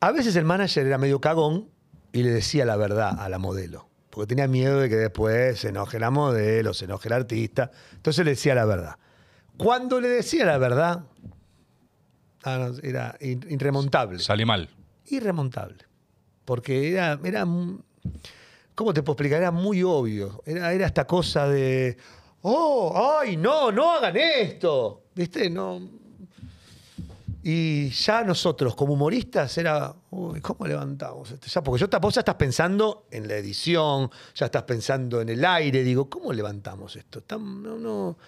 A 0.00 0.12
veces 0.12 0.36
el 0.36 0.44
manager 0.44 0.86
era 0.86 0.98
medio 0.98 1.18
cagón 1.22 1.70
y 2.12 2.22
le 2.22 2.30
decía 2.30 2.64
la 2.64 2.76
verdad 2.76 3.16
a 3.18 3.28
la 3.28 3.38
modelo. 3.38 3.88
Porque 4.10 4.28
tenía 4.28 4.48
miedo 4.48 4.80
de 4.80 4.88
que 4.88 4.96
después 4.96 5.60
se 5.60 5.68
enoje 5.68 5.98
la 5.98 6.10
modelo, 6.10 6.74
se 6.74 6.86
enoje 6.86 7.08
el 7.08 7.14
artista. 7.14 7.70
Entonces 7.92 8.24
le 8.24 8.32
decía 8.32 8.54
la 8.54 8.64
verdad. 8.64 8.96
Cuando 9.56 10.00
le 10.00 10.08
decía 10.08 10.44
la 10.44 10.58
verdad, 10.58 11.04
ah, 12.44 12.70
era 12.82 13.16
irremontable. 13.20 14.18
Sale 14.18 14.46
mal. 14.46 14.68
Irremontable. 15.06 15.84
Porque 16.44 16.92
era, 16.92 17.18
era. 17.22 17.46
¿Cómo 18.74 18.94
te 18.94 19.02
puedo 19.02 19.14
explicar? 19.14 19.40
Era 19.40 19.50
muy 19.50 19.82
obvio. 19.82 20.42
Era, 20.46 20.72
era 20.72 20.86
esta 20.86 21.06
cosa 21.06 21.48
de. 21.48 21.96
¡Oh! 22.42 23.18
¡Ay, 23.20 23.36
no! 23.36 23.70
¡No 23.72 23.92
hagan 23.92 24.16
esto! 24.16 25.04
¿Viste? 25.14 25.50
No. 25.50 25.80
Y 27.50 27.88
ya 27.88 28.24
nosotros, 28.24 28.74
como 28.74 28.92
humoristas, 28.92 29.56
era. 29.56 29.94
Uy, 30.10 30.38
¿cómo 30.42 30.66
levantamos 30.66 31.30
esto? 31.30 31.46
Ya, 31.46 31.62
porque 31.62 31.80
yo 31.80 31.88
vos 31.98 32.14
ya 32.14 32.20
estás 32.20 32.34
pensando 32.34 33.06
en 33.10 33.26
la 33.26 33.36
edición, 33.36 34.10
ya 34.34 34.44
estás 34.44 34.64
pensando 34.64 35.22
en 35.22 35.30
el 35.30 35.42
aire. 35.42 35.82
Digo, 35.82 36.10
¿cómo 36.10 36.34
levantamos 36.34 36.94
esto? 36.96 37.22
No, 37.38 37.78
no. 37.78 38.18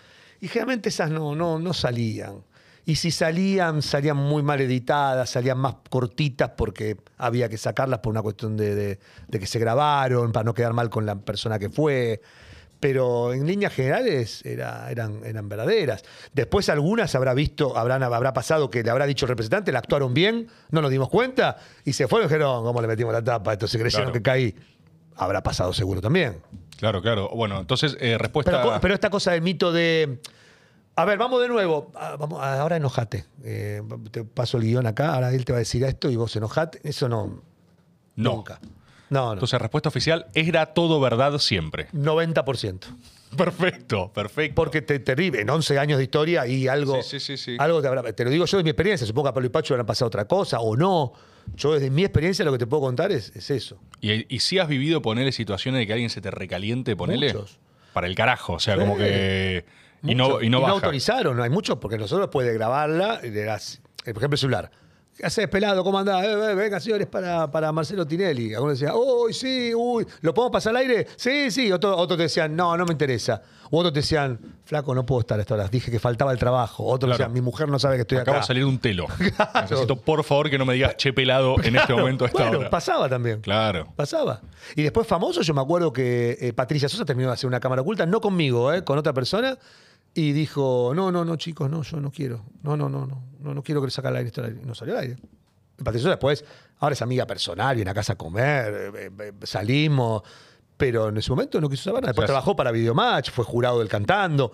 Y 0.40 0.48
generalmente 0.48 0.88
esas 0.88 1.10
no, 1.10 1.34
no, 1.34 1.58
no 1.58 1.74
salían. 1.74 2.42
Y 2.86 2.96
si 2.96 3.10
salían, 3.10 3.82
salían 3.82 4.16
muy 4.16 4.42
mal 4.42 4.58
editadas, 4.62 5.28
salían 5.28 5.58
más 5.58 5.74
cortitas 5.90 6.52
porque 6.56 6.96
había 7.18 7.50
que 7.50 7.58
sacarlas 7.58 7.98
por 7.98 8.12
una 8.12 8.22
cuestión 8.22 8.56
de 8.56 8.98
que 9.30 9.46
se 9.46 9.58
grabaron, 9.58 10.32
para 10.32 10.44
no 10.44 10.54
quedar 10.54 10.72
mal 10.72 10.88
con 10.88 11.04
la 11.04 11.16
persona 11.16 11.58
que 11.58 11.68
fue. 11.68 12.22
Pero 12.80 13.34
en 13.34 13.46
líneas 13.46 13.72
generales 13.74 14.42
era- 14.44 14.90
eran, 14.90 15.20
eran 15.24 15.48
verdaderas. 15.48 16.02
Después 16.32 16.68
algunas 16.70 17.14
habrá 17.14 17.34
visto, 17.34 17.76
habrán, 17.76 18.02
habrá 18.02 18.32
pasado 18.32 18.70
que 18.70 18.82
le 18.82 18.90
habrá 18.90 19.04
dicho 19.06 19.26
el 19.26 19.28
representante, 19.28 19.70
la 19.70 19.80
actuaron 19.80 20.14
bien, 20.14 20.48
no 20.70 20.80
nos 20.80 20.90
dimos 20.90 21.10
cuenta, 21.10 21.58
y 21.84 21.92
se 21.92 22.08
fueron 22.08 22.26
y 22.26 22.32
dijeron, 22.32 22.64
¿cómo 22.64 22.80
le 22.80 22.88
metimos 22.88 23.12
la 23.12 23.22
tapa? 23.22 23.52
Entonces 23.52 23.78
creyeron 23.80 24.06
Claro. 24.06 24.12
que 24.14 24.22
caí. 24.22 24.54
Habrá 25.16 25.42
pasado 25.42 25.74
seguro 25.74 26.00
también. 26.00 26.38
Claro, 26.78 27.02
claro. 27.02 27.28
Bueno, 27.34 27.60
entonces, 27.60 27.94
eh, 28.00 28.16
respuesta. 28.16 28.62
Pero, 28.62 28.80
pero 28.80 28.94
esta 28.94 29.10
cosa 29.10 29.32
del 29.32 29.42
mito 29.42 29.70
de. 29.70 30.18
A 30.96 31.04
ver, 31.04 31.18
vamos 31.18 31.42
de 31.42 31.48
nuevo. 31.48 31.92
Vamos, 32.18 32.42
ahora 32.42 32.76
enojate. 32.76 33.26
Eh, 33.44 33.82
te 34.10 34.24
paso 34.24 34.56
el 34.56 34.62
guion 34.64 34.86
acá, 34.86 35.14
ahora 35.14 35.30
él 35.32 35.44
te 35.44 35.52
va 35.52 35.58
a 35.58 35.60
decir 35.60 35.84
esto 35.84 36.08
y 36.08 36.16
vos 36.16 36.34
enojate. 36.36 36.80
Eso 36.82 37.06
no. 37.10 37.42
no. 38.16 38.32
Nunca. 38.36 38.58
No, 39.10 39.26
no. 39.26 39.32
Entonces, 39.34 39.60
respuesta 39.60 39.88
oficial, 39.88 40.26
era 40.34 40.66
todo 40.66 41.00
verdad 41.00 41.38
siempre. 41.38 41.88
90%. 41.92 42.78
Perfecto, 43.36 44.12
perfecto. 44.12 44.54
Porque 44.56 44.82
te, 44.82 44.98
te 44.98 45.12
en 45.40 45.48
11 45.50 45.78
años 45.78 45.98
de 45.98 46.04
historia 46.04 46.46
y 46.46 46.66
algo. 46.68 47.00
Sí, 47.02 47.20
sí, 47.20 47.36
sí. 47.36 47.56
Algo 47.58 47.80
te, 47.80 47.88
habrá- 47.88 48.12
te 48.12 48.24
lo 48.24 48.30
digo 48.30 48.44
yo 48.44 48.56
de 48.58 48.64
mi 48.64 48.70
experiencia. 48.70 49.06
Supongo 49.06 49.26
que 49.26 49.30
a 49.30 49.34
Pablo 49.34 49.46
y 49.46 49.50
Pacho 49.50 49.74
le 49.74 49.80
han 49.80 49.86
pasado 49.86 50.08
otra 50.08 50.24
cosa 50.26 50.60
o 50.60 50.76
no. 50.76 51.12
Yo, 51.54 51.74
desde 51.74 51.90
mi 51.90 52.02
experiencia, 52.04 52.44
lo 52.44 52.52
que 52.52 52.58
te 52.58 52.66
puedo 52.66 52.82
contar 52.82 53.12
es, 53.12 53.30
es 53.36 53.50
eso. 53.50 53.78
¿Y, 54.00 54.32
y 54.34 54.40
si 54.40 54.58
has 54.58 54.68
vivido 54.68 55.00
ponerle 55.00 55.32
situaciones 55.32 55.80
de 55.80 55.86
que 55.86 55.92
alguien 55.92 56.10
se 56.10 56.20
te 56.20 56.30
recaliente, 56.30 56.96
ponele? 56.96 57.32
Muchos. 57.32 57.58
Para 57.92 58.06
el 58.06 58.14
carajo, 58.14 58.54
o 58.54 58.60
sea, 58.60 58.76
como 58.76 58.96
que. 58.96 59.64
Y 60.02 60.14
no, 60.14 60.40
y 60.40 60.48
no 60.48 60.60
baja. 60.60 60.74
autorizaron, 60.74 61.36
no 61.36 61.42
hay 61.42 61.50
muchos, 61.50 61.76
porque 61.78 61.98
nosotros 61.98 62.28
después 62.28 62.46
de 62.46 62.54
grabarla, 62.54 63.20
y 63.22 63.30
le 63.30 63.44
das, 63.44 63.82
eh, 64.06 64.12
por 64.14 64.22
ejemplo, 64.22 64.34
el 64.36 64.38
celular. 64.38 64.70
¿Qué 65.20 65.26
haces, 65.26 65.48
pelado? 65.48 65.84
¿Cómo 65.84 65.98
andás? 65.98 66.24
Eh, 66.24 66.32
eh, 66.32 66.54
venga, 66.54 66.80
señores, 66.80 67.06
para, 67.06 67.50
para 67.50 67.70
Marcelo 67.72 68.06
Tinelli. 68.06 68.54
Algunos 68.54 68.80
decían, 68.80 68.94
uy, 68.96 69.34
sí, 69.34 69.70
uy, 69.74 70.06
¿lo 70.22 70.32
podemos 70.32 70.50
pasar 70.50 70.70
al 70.70 70.78
aire? 70.78 71.06
Sí, 71.16 71.50
sí. 71.50 71.70
Otros 71.70 71.94
otros 71.98 72.16
te 72.16 72.22
decían, 72.22 72.56
no, 72.56 72.74
no 72.74 72.86
me 72.86 72.92
interesa. 72.92 73.42
U 73.70 73.76
otros 73.80 73.92
te 73.92 73.98
decían, 74.00 74.38
flaco, 74.64 74.94
no 74.94 75.04
puedo 75.04 75.20
estar 75.20 75.38
a 75.38 75.42
estas 75.42 75.56
horas. 75.58 75.70
Dije 75.70 75.90
que 75.90 75.98
faltaba 75.98 76.32
el 76.32 76.38
trabajo. 76.38 76.84
Otros 76.86 77.08
Claro. 77.10 77.18
decían, 77.18 77.34
mi 77.34 77.42
mujer 77.42 77.68
no 77.68 77.78
sabe 77.78 77.96
que 77.96 78.00
estoy 78.00 78.16
Acaba 78.16 78.38
acá. 78.38 78.44
de 78.44 78.46
salir 78.46 78.64
un 78.64 78.78
telo. 78.78 79.08
Necesito, 79.60 79.96
por 79.96 80.24
favor, 80.24 80.48
que 80.48 80.56
no 80.56 80.64
me 80.64 80.72
digas 80.72 80.96
che 80.96 81.12
pelado 81.12 81.56
en 81.62 81.76
este 81.76 81.92
momento 81.92 82.24
a 82.24 82.28
esta 82.28 82.42
bueno, 82.44 82.58
hora. 82.60 82.70
pasaba 82.70 83.06
también. 83.10 83.42
Claro. 83.42 83.92
Pasaba. 83.96 84.40
Y 84.74 84.82
después 84.84 85.06
famoso, 85.06 85.42
yo 85.42 85.52
me 85.52 85.60
acuerdo 85.60 85.92
que 85.92 86.38
eh, 86.40 86.54
Patricia 86.54 86.88
Sosa 86.88 87.04
terminó 87.04 87.28
de 87.28 87.34
hacer 87.34 87.46
una 87.46 87.60
cámara 87.60 87.82
oculta, 87.82 88.06
no 88.06 88.22
conmigo, 88.22 88.70
con 88.86 88.96
otra 88.96 89.12
persona, 89.12 89.58
y 90.14 90.32
dijo, 90.32 90.92
no, 90.94 91.12
no, 91.12 91.24
no, 91.24 91.36
chicos, 91.36 91.70
no, 91.70 91.82
yo 91.82 92.00
no 92.00 92.10
quiero. 92.10 92.44
No, 92.62 92.76
no, 92.76 92.88
no, 92.88 93.06
no, 93.06 93.22
no, 93.40 93.54
no 93.54 93.62
quiero 93.62 93.80
que 93.80 93.86
le 93.86 93.90
saque 93.90 94.08
al 94.08 94.16
aire 94.16 94.28
esto 94.28 94.40
al 94.40 94.48
aire. 94.48 94.60
Y 94.62 94.66
no 94.66 94.74
salió 94.74 94.94
al 94.94 95.00
aire. 95.00 95.16
Sosa 95.92 96.10
después, 96.10 96.44
ahora 96.78 96.92
es 96.92 97.02
amiga 97.02 97.26
personal, 97.26 97.74
viene 97.74 97.90
a 97.90 97.94
casa 97.94 98.12
a 98.12 98.16
comer, 98.16 98.92
eh, 98.94 99.06
eh, 99.06 99.10
eh, 99.18 99.32
salimos, 99.44 100.22
pero 100.76 101.08
en 101.08 101.16
ese 101.16 101.30
momento 101.30 101.60
no 101.60 101.68
quiso 101.68 101.84
saber 101.84 102.02
nada. 102.02 102.10
Después 102.10 102.24
O 102.24 102.26
sea, 102.26 102.34
trabajó 102.34 102.54
para 102.54 102.70
Videomatch, 102.70 103.30
fue 103.30 103.44
jurado 103.44 103.78
del 103.78 103.88
cantando. 103.88 104.52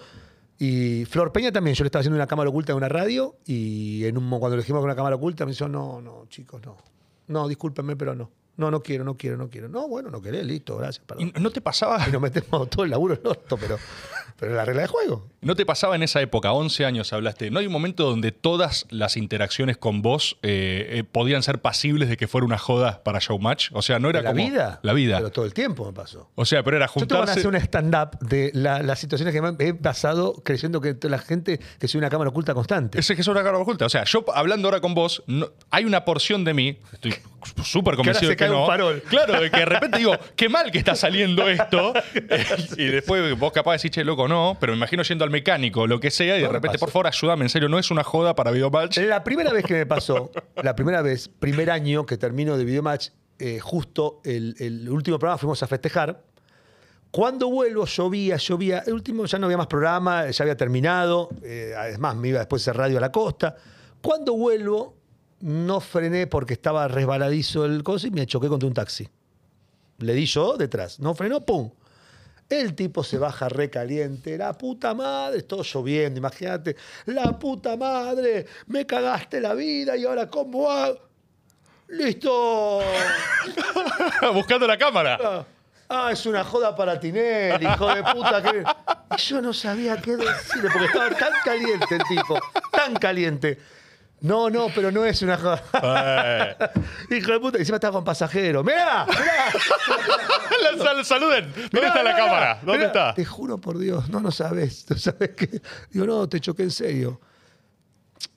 Y 0.59 1.05
Flor 1.05 1.33
Peña 1.33 1.53
también, 1.53 1.75
yo 1.75 1.85
le 1.85 1.89
estaba 1.89 2.01
haciendo 2.01 2.17
una 2.17 2.27
cámara 2.27 2.49
oculta 2.49 2.73
en 2.73 2.79
una 2.79 2.89
radio 2.89 3.37
y 3.45 4.05
en 4.07 4.17
un, 4.17 4.29
cuando 4.31 4.57
le 4.57 4.63
dijimos 4.63 4.81
con 4.81 4.87
una 4.87 4.97
cámara 4.97 5.17
oculta 5.17 5.45
me 5.45 5.53
dijo, 5.53 5.69
no, 5.69 6.01
no, 6.01 6.27
chicos, 6.29 6.63
no. 6.65 6.77
No, 7.29 7.49
discúlpenme, 7.49 7.97
pero 7.97 8.15
no. 8.15 8.31
No, 8.57 8.71
no 8.71 8.83
quiero, 8.83 9.05
no 9.05 9.17
quiero, 9.17 9.37
no 9.37 9.51
quiero. 9.51 9.69
No, 9.69 9.87
bueno, 9.87 10.11
no 10.11 10.23
querés, 10.23 10.47
listo, 10.47 10.77
gracias, 10.79 11.05
¿Y 11.05 11.07
perdón. 11.07 11.33
no 11.43 11.51
te 11.51 11.61
pasaba? 11.61 12.09
Y 12.09 12.13
nos 12.13 12.23
metemos 12.23 12.71
todo 12.71 12.85
el 12.85 12.91
laburo 12.91 13.15
en 13.15 13.27
orto, 13.27 13.59
pero, 13.59 13.77
pero 14.39 14.53
es 14.53 14.57
la 14.57 14.65
regla 14.65 14.83
de 14.83 14.89
juego. 14.89 15.29
¿No 15.41 15.55
te 15.55 15.65
pasaba 15.65 15.95
en 15.97 16.03
esa 16.03 16.21
época, 16.21 16.53
11 16.53 16.85
años 16.85 17.13
hablaste, 17.13 17.51
no 17.51 17.61
hay 17.61 17.67
un 17.67 17.73
momento 17.73 18.05
donde 18.09 18.33
todas 18.33 18.87
las 18.91 19.17
interacciones 19.17 19.77
con 19.77 20.03
vos 20.03 20.39
eh, 20.43 20.87
eh, 20.91 21.05
podían 21.05 21.43
ser 21.43 21.61
pasibles 21.61 22.09
de 22.09 22.17
que 22.17 22.27
fuera 22.27 22.45
una 22.45 22.59
joda 22.59 23.03
para 23.05 23.19
Showmatch? 23.21 23.71
O 23.73 23.83
sea, 23.83 23.99
no 23.99 24.11
era 24.11 24.23
la 24.23 24.31
como... 24.33 24.45
vida. 24.45 24.81
La 24.83 24.93
vida. 24.93 25.19
Pero 25.19 25.31
todo 25.31 25.45
el 25.45 25.55
tiempo 25.55 25.85
me 25.87 25.93
pasó. 25.93 26.31
O 26.35 26.45
sea, 26.45 26.63
pero 26.63 26.77
era 26.77 26.87
Yo 26.87 26.93
te 26.93 27.15
a 27.15 27.19
juntarse... 27.19 27.33
hacer 27.41 27.47
un 27.47 27.57
stand-up 27.57 28.19
de 28.21 28.51
la- 28.55 28.83
las 28.83 28.99
situaciones 28.99 29.33
que 29.33 29.41
me 29.43 29.55
he 29.61 29.75
pasado 29.75 30.35
creyendo 30.45 30.81
que 30.81 30.97
la 31.03 31.19
gente 31.19 31.61
que 31.79 31.89
soy 31.89 31.99
una 31.99 32.11
cámara 32.11 32.31
oculta 32.31 32.53
constante. 32.55 32.99
Ese 32.99 33.15
que 33.15 33.21
es 33.23 33.29
una 33.29 33.43
cara 33.45 33.59
oculta. 33.59 33.87
O 33.87 33.89
sea, 33.89 34.05
yo 34.05 34.25
hablando 34.35 34.69
ahora 34.69 34.81
con 34.81 34.95
vos, 34.95 35.23
no- 35.27 35.51
hay 35.71 35.85
una 35.85 36.05
porción 36.05 36.45
de 36.45 36.55
mí, 36.55 36.79
estoy 36.93 37.15
súper 37.63 37.97
convencido 37.97 38.29
se 38.29 38.35
de 38.35 38.37
que 38.37 38.45
cae 38.45 38.51
un 38.51 38.61
no. 38.61 38.67
farol. 38.67 39.03
Claro, 39.09 39.41
de 39.41 39.51
que 39.51 39.59
de 39.59 39.65
repente 39.65 39.99
digo, 39.99 40.17
qué 40.35 40.49
mal 40.49 40.71
que 40.71 40.79
está 40.79 40.95
saliendo 40.95 41.49
esto. 41.49 41.93
y 42.77 42.85
después 42.87 43.39
vos 43.39 43.53
capaz 43.53 43.73
decís, 43.77 43.91
che, 43.91 44.05
loco, 44.05 44.29
no. 44.29 44.57
Pero 44.61 44.73
me 44.73 44.79
imagino 44.79 45.03
yendo 45.03 45.25
al 45.25 45.31
mecánico 45.31 45.87
lo 45.87 46.01
que 46.01 46.11
sea 46.11 46.37
y 46.39 46.43
de 46.43 46.49
repente, 46.49 46.79
por 46.79 46.91
favor, 46.91 47.07
ayúdame, 47.07 47.45
en 47.45 47.49
serio, 47.49 47.69
no 47.69 47.79
es 47.79 47.91
una 47.91 48.05
joda 48.05 48.35
para 48.35 48.51
Videomatch. 48.51 48.99
La 48.99 49.23
primera 49.25 49.53
vez 49.53 49.65
que 49.65 49.75
me 49.75 49.87
pasó, 49.87 50.31
la 50.63 50.75
primera 50.75 51.03
vez, 51.03 51.29
primer 51.29 51.71
año 51.71 52.07
que 52.07 52.17
termino 52.17 52.57
de 52.57 52.65
Videomatch, 52.65 53.09
eh, 53.39 53.59
justo 53.61 54.21
el, 54.25 54.55
el 54.59 54.89
último 54.89 55.19
programa 55.19 55.39
fuimos 55.39 55.63
a 55.63 55.67
festejar. 55.67 56.23
Cuando 57.11 57.49
vuelvo, 57.49 57.87
llovía, 57.87 58.37
llovía. 58.37 58.83
El 58.87 58.93
último 58.93 59.25
ya 59.25 59.39
no 59.39 59.47
había 59.47 59.57
más 59.57 59.69
programa, 59.69 60.29
ya 60.31 60.43
había 60.43 60.57
terminado. 60.57 61.31
eh, 61.43 61.73
además, 61.77 62.17
me 62.17 62.29
iba 62.29 62.39
después 62.41 62.65
de 62.65 62.73
radio 62.73 62.99
a 62.99 63.01
la 63.01 63.11
costa. 63.11 63.57
cuando 64.03 64.35
vuelvo, 64.35 64.96
no 65.41 65.81
frené 65.81 66.27
porque 66.27 66.55
estaba 66.55 66.89
resbaladizo 66.89 67.65
el 67.65 67.83
coso 67.83 68.07
y 68.07 68.11
me 68.11 68.27
choqué 68.27 68.49
contra 68.49 68.67
un 68.67 68.75
taxi. 68.75 69.09
Le 69.99 70.15
di 70.15 70.27
yo 70.27 70.57
detrás. 70.57 71.01
No 71.01 71.15
frenó, 71.15 71.41
¡pum! 71.41 71.71
El 72.49 72.75
tipo 72.75 73.03
se 73.03 73.19
baja 73.19 73.49
recaliente. 73.49 74.39
La 74.39 74.53
puta 74.53 74.95
madre, 74.95 75.43
todo 75.43 75.63
lloviendo, 75.63 76.19
imagínate. 76.19 76.77
La 77.07 77.39
puta 77.39 77.77
madre, 77.77 78.47
me 78.67 78.87
cagaste 78.87 79.41
la 79.41 79.55
vida 79.55 79.97
y 79.97 80.05
ahora 80.05 80.29
cómo 80.29 80.71
hago. 80.71 80.99
¡Listo! 81.89 82.81
Buscando 84.35 84.67
la 84.67 84.77
cámara. 84.77 85.19
Ah, 85.23 85.45
Ah, 85.89 86.11
es 86.13 86.27
una 86.27 86.43
joda 86.43 86.75
para 86.75 86.99
Tinelli, 86.99 87.65
hijo 87.65 87.95
de 87.95 88.03
puta. 88.03 88.43
Que... 88.43 88.65
Yo 89.19 89.41
no 89.41 89.53
sabía 89.53 89.97
qué 89.97 90.17
decirle, 90.17 90.69
porque 90.73 90.87
estaba 90.87 91.11
tan 91.11 91.33
caliente 91.45 91.95
el 91.95 92.03
tipo, 92.09 92.41
tan 92.73 92.95
caliente. 92.95 93.59
No, 94.21 94.49
no, 94.51 94.69
pero 94.75 94.91
no 94.91 95.05
es 95.05 95.21
una 95.23 95.37
joda. 95.37 95.63
Eh, 97.09 97.17
hijo 97.19 97.33
de 97.33 97.41
puta, 97.41 97.59
encima 97.59 97.77
estaba 97.77 97.93
con 97.95 98.05
pasajero. 98.05 98.65
¡Mirá! 98.65 99.07
¡Mirá! 99.07 99.53
sal- 100.85 101.05
saluden. 101.05 101.53
¿Dónde 101.55 101.69
mirá, 101.73 101.89
está 101.89 102.03
la 102.03 102.17
cámara? 102.17 102.61
¿Dónde 102.63 102.87
está? 102.87 103.15
Te 103.15 103.25
juro 103.25 103.59
por 103.59 103.79
Dios, 103.79 104.09
no, 104.09 104.21
no 104.21 104.31
sabes. 104.31 104.87
No 104.89 104.97
sabes 104.97 105.31
qué. 105.37 105.61
Digo, 105.91 106.07
no, 106.07 106.29
te 106.29 106.41
choqué 106.41 106.65
en 106.65 106.71
serio. 106.71 107.21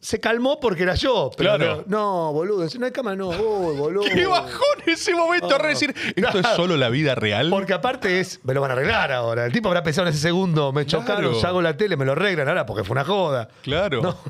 Se 0.02 0.20
calmó 0.20 0.60
porque 0.60 0.84
era 0.84 0.96
yo. 0.96 1.30
Pero 1.38 1.56
Claro. 1.58 1.84
No, 1.88 1.98
no, 2.28 2.34
boludo. 2.34 2.68
No 2.80 2.86
hay 2.86 2.92
cámara, 2.92 3.16
no. 3.16 3.30
Uy, 3.30 3.78
boludo. 3.78 4.04
¡Qué 4.14 4.26
bajón 4.26 4.78
ese 4.86 5.14
momento! 5.14 5.48
Oh. 5.48 5.58
re 5.58 5.70
decir, 5.70 5.94
¿esto 6.16 6.40
es 6.40 6.48
solo 6.56 6.78
la 6.78 6.90
vida 6.90 7.16
real? 7.16 7.50
Porque 7.50 7.74
aparte 7.74 8.20
es, 8.20 8.40
me 8.44 8.54
lo 8.54 8.62
van 8.62 8.72
a 8.72 8.74
arreglar 8.74 9.12
ahora. 9.12 9.46
El 9.46 9.52
tipo 9.52 9.68
habrá 9.68 9.84
pensado 9.84 10.08
en 10.08 10.14
ese 10.14 10.22
segundo, 10.22 10.72
me 10.72 10.86
chocaron, 10.86 11.32
Claro. 11.32 11.42
ya 11.42 11.48
hago 11.50 11.62
la 11.62 11.76
tele, 11.78 11.98
me 11.98 12.06
lo 12.06 12.14
arreglan 12.14 12.48
ahora 12.48 12.66
porque 12.66 12.84
fue 12.84 12.94
una 12.94 13.04
joda. 13.06 13.50
Claro. 13.62 14.02
No. 14.02 14.18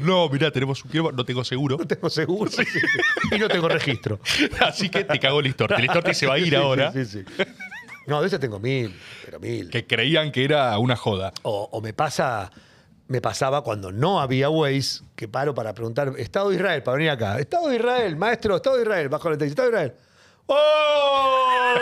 No, 0.00 0.30
mirá, 0.30 0.50
tenemos 0.50 0.82
un 0.82 0.90
no 1.14 1.24
tengo 1.26 1.44
seguro. 1.44 1.76
No 1.76 1.86
tengo 1.86 2.08
seguro 2.08 2.50
sí, 2.50 2.64
sí. 2.64 2.78
y 3.32 3.38
no 3.38 3.48
tengo 3.48 3.68
registro. 3.68 4.18
Así 4.60 4.88
que 4.88 5.04
te 5.04 5.20
cagó 5.20 5.42
Listorti. 5.42 5.80
Listorti 5.82 6.14
se 6.14 6.26
va 6.26 6.34
a 6.34 6.38
ir 6.38 6.48
Sí, 6.48 6.54
ahora. 6.54 6.90
Sí, 6.90 7.04
sí, 7.04 7.22
sí. 7.36 7.44
No, 8.06 8.20
de 8.22 8.28
ese 8.28 8.38
tengo 8.38 8.58
mil, 8.58 8.98
pero 9.26 9.38
mil. 9.40 9.68
Que 9.68 9.86
creían 9.86 10.32
que 10.32 10.42
era 10.44 10.78
una 10.78 10.96
joda. 10.96 11.32
O, 11.42 11.68
o 11.70 11.80
me 11.82 11.92
pasa, 11.92 12.50
me 13.06 13.20
pasaba 13.20 13.62
cuando 13.62 13.92
no 13.92 14.20
había 14.20 14.48
Waze, 14.48 15.02
que 15.14 15.28
paro 15.28 15.54
para 15.54 15.74
preguntar, 15.74 16.12
Estado 16.18 16.50
de 16.50 16.56
Israel, 16.56 16.82
para 16.82 16.96
venir 16.96 17.10
acá. 17.10 17.38
Estado 17.38 17.68
de 17.68 17.76
Israel, 17.76 18.16
maestro, 18.16 18.56
Estado 18.56 18.76
de 18.76 18.82
Israel, 18.82 19.08
bajo 19.08 19.30
la 19.30 19.36
Estado 19.44 19.70
de 19.70 19.74
Israel. 19.76 19.94
¡Oh! 20.46 21.74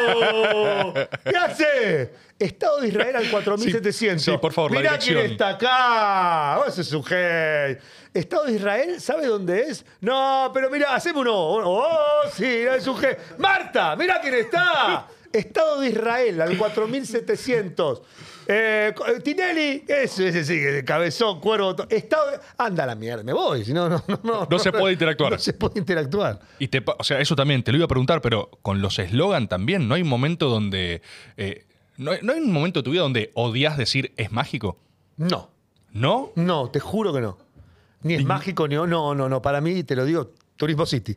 ¿Qué 1.24 1.36
hace? 1.36 2.12
Estado 2.38 2.80
de 2.80 2.88
Israel 2.88 3.16
al 3.16 3.28
4700. 3.30 4.22
Sí, 4.24 4.30
sí, 4.30 4.38
por 4.38 4.52
favor, 4.52 4.72
la 4.72 4.80
Mirá 4.80 4.98
quién 4.98 5.18
está 5.18 5.50
acá. 5.50 6.60
Sos 6.70 6.92
un 6.92 7.04
genio. 7.04 7.78
Estado 8.14 8.44
de 8.44 8.52
Israel, 8.52 9.00
¿sabe 9.00 9.26
dónde 9.26 9.62
es? 9.62 9.84
No, 10.00 10.50
pero 10.52 10.70
mira, 10.70 10.94
hacemos 10.94 11.22
uno. 11.22 11.32
Oh, 11.34 12.22
sí, 12.32 12.64
un 12.86 12.96
genio. 12.96 13.16
Marta, 13.38 13.96
mira 13.96 14.20
quién 14.20 14.34
está. 14.34 15.08
Estado 15.32 15.80
de 15.80 15.88
Israel 15.88 16.40
al 16.42 16.56
4700. 16.58 18.02
Eh, 18.46 18.92
eh, 19.08 19.20
Tinelli, 19.20 19.84
ese, 19.86 20.28
ese 20.28 20.44
sí, 20.44 20.84
cabezón, 20.84 21.40
cuervo. 21.40 21.76
to- 21.76 21.86
de- 21.86 22.08
Anda 22.58 22.84
a 22.84 22.86
la 22.86 22.94
mierda, 22.94 23.22
me 23.22 23.32
voy. 23.32 23.64
Si 23.64 23.72
no, 23.72 23.88
no, 23.88 24.02
no, 24.08 24.20
no, 24.22 24.48
No 24.50 24.58
se 24.58 24.72
puede 24.72 24.92
interactuar. 24.94 25.32
No 25.32 25.38
se 25.38 25.52
puede 25.52 25.78
interactuar. 25.78 26.40
Y 26.58 26.68
te, 26.68 26.82
pa- 26.82 26.96
o 26.98 27.04
sea, 27.04 27.20
eso 27.20 27.36
también 27.36 27.62
te 27.62 27.70
lo 27.72 27.78
iba 27.78 27.84
a 27.84 27.88
preguntar, 27.88 28.20
pero 28.20 28.50
con 28.62 28.82
los 28.82 28.98
eslogan 28.98 29.48
también, 29.48 29.86
¿no 29.88 29.94
hay 29.94 30.02
un 30.02 30.08
momento 30.08 30.48
donde. 30.48 31.02
eh, 31.36 31.66
no, 31.98 32.10
hay- 32.12 32.18
¿No 32.22 32.32
hay 32.32 32.40
un 32.40 32.52
momento 32.52 32.80
de 32.80 32.84
tu 32.84 32.90
vida 32.90 33.02
donde 33.02 33.30
odias 33.34 33.76
decir 33.76 34.12
es 34.16 34.32
mágico? 34.32 34.78
No. 35.16 35.50
¿No? 35.92 36.32
No, 36.36 36.70
te 36.70 36.80
juro 36.80 37.12
que 37.12 37.20
no. 37.20 37.38
Ni 38.02 38.14
es 38.14 38.24
mágico, 38.24 38.66
ni 38.66 38.74
no, 38.74 38.86
no, 38.86 39.14
no. 39.28 39.42
Para 39.42 39.60
mí, 39.60 39.84
te 39.84 39.94
lo 39.94 40.04
digo, 40.04 40.30
Turismo 40.56 40.86
City. 40.86 41.16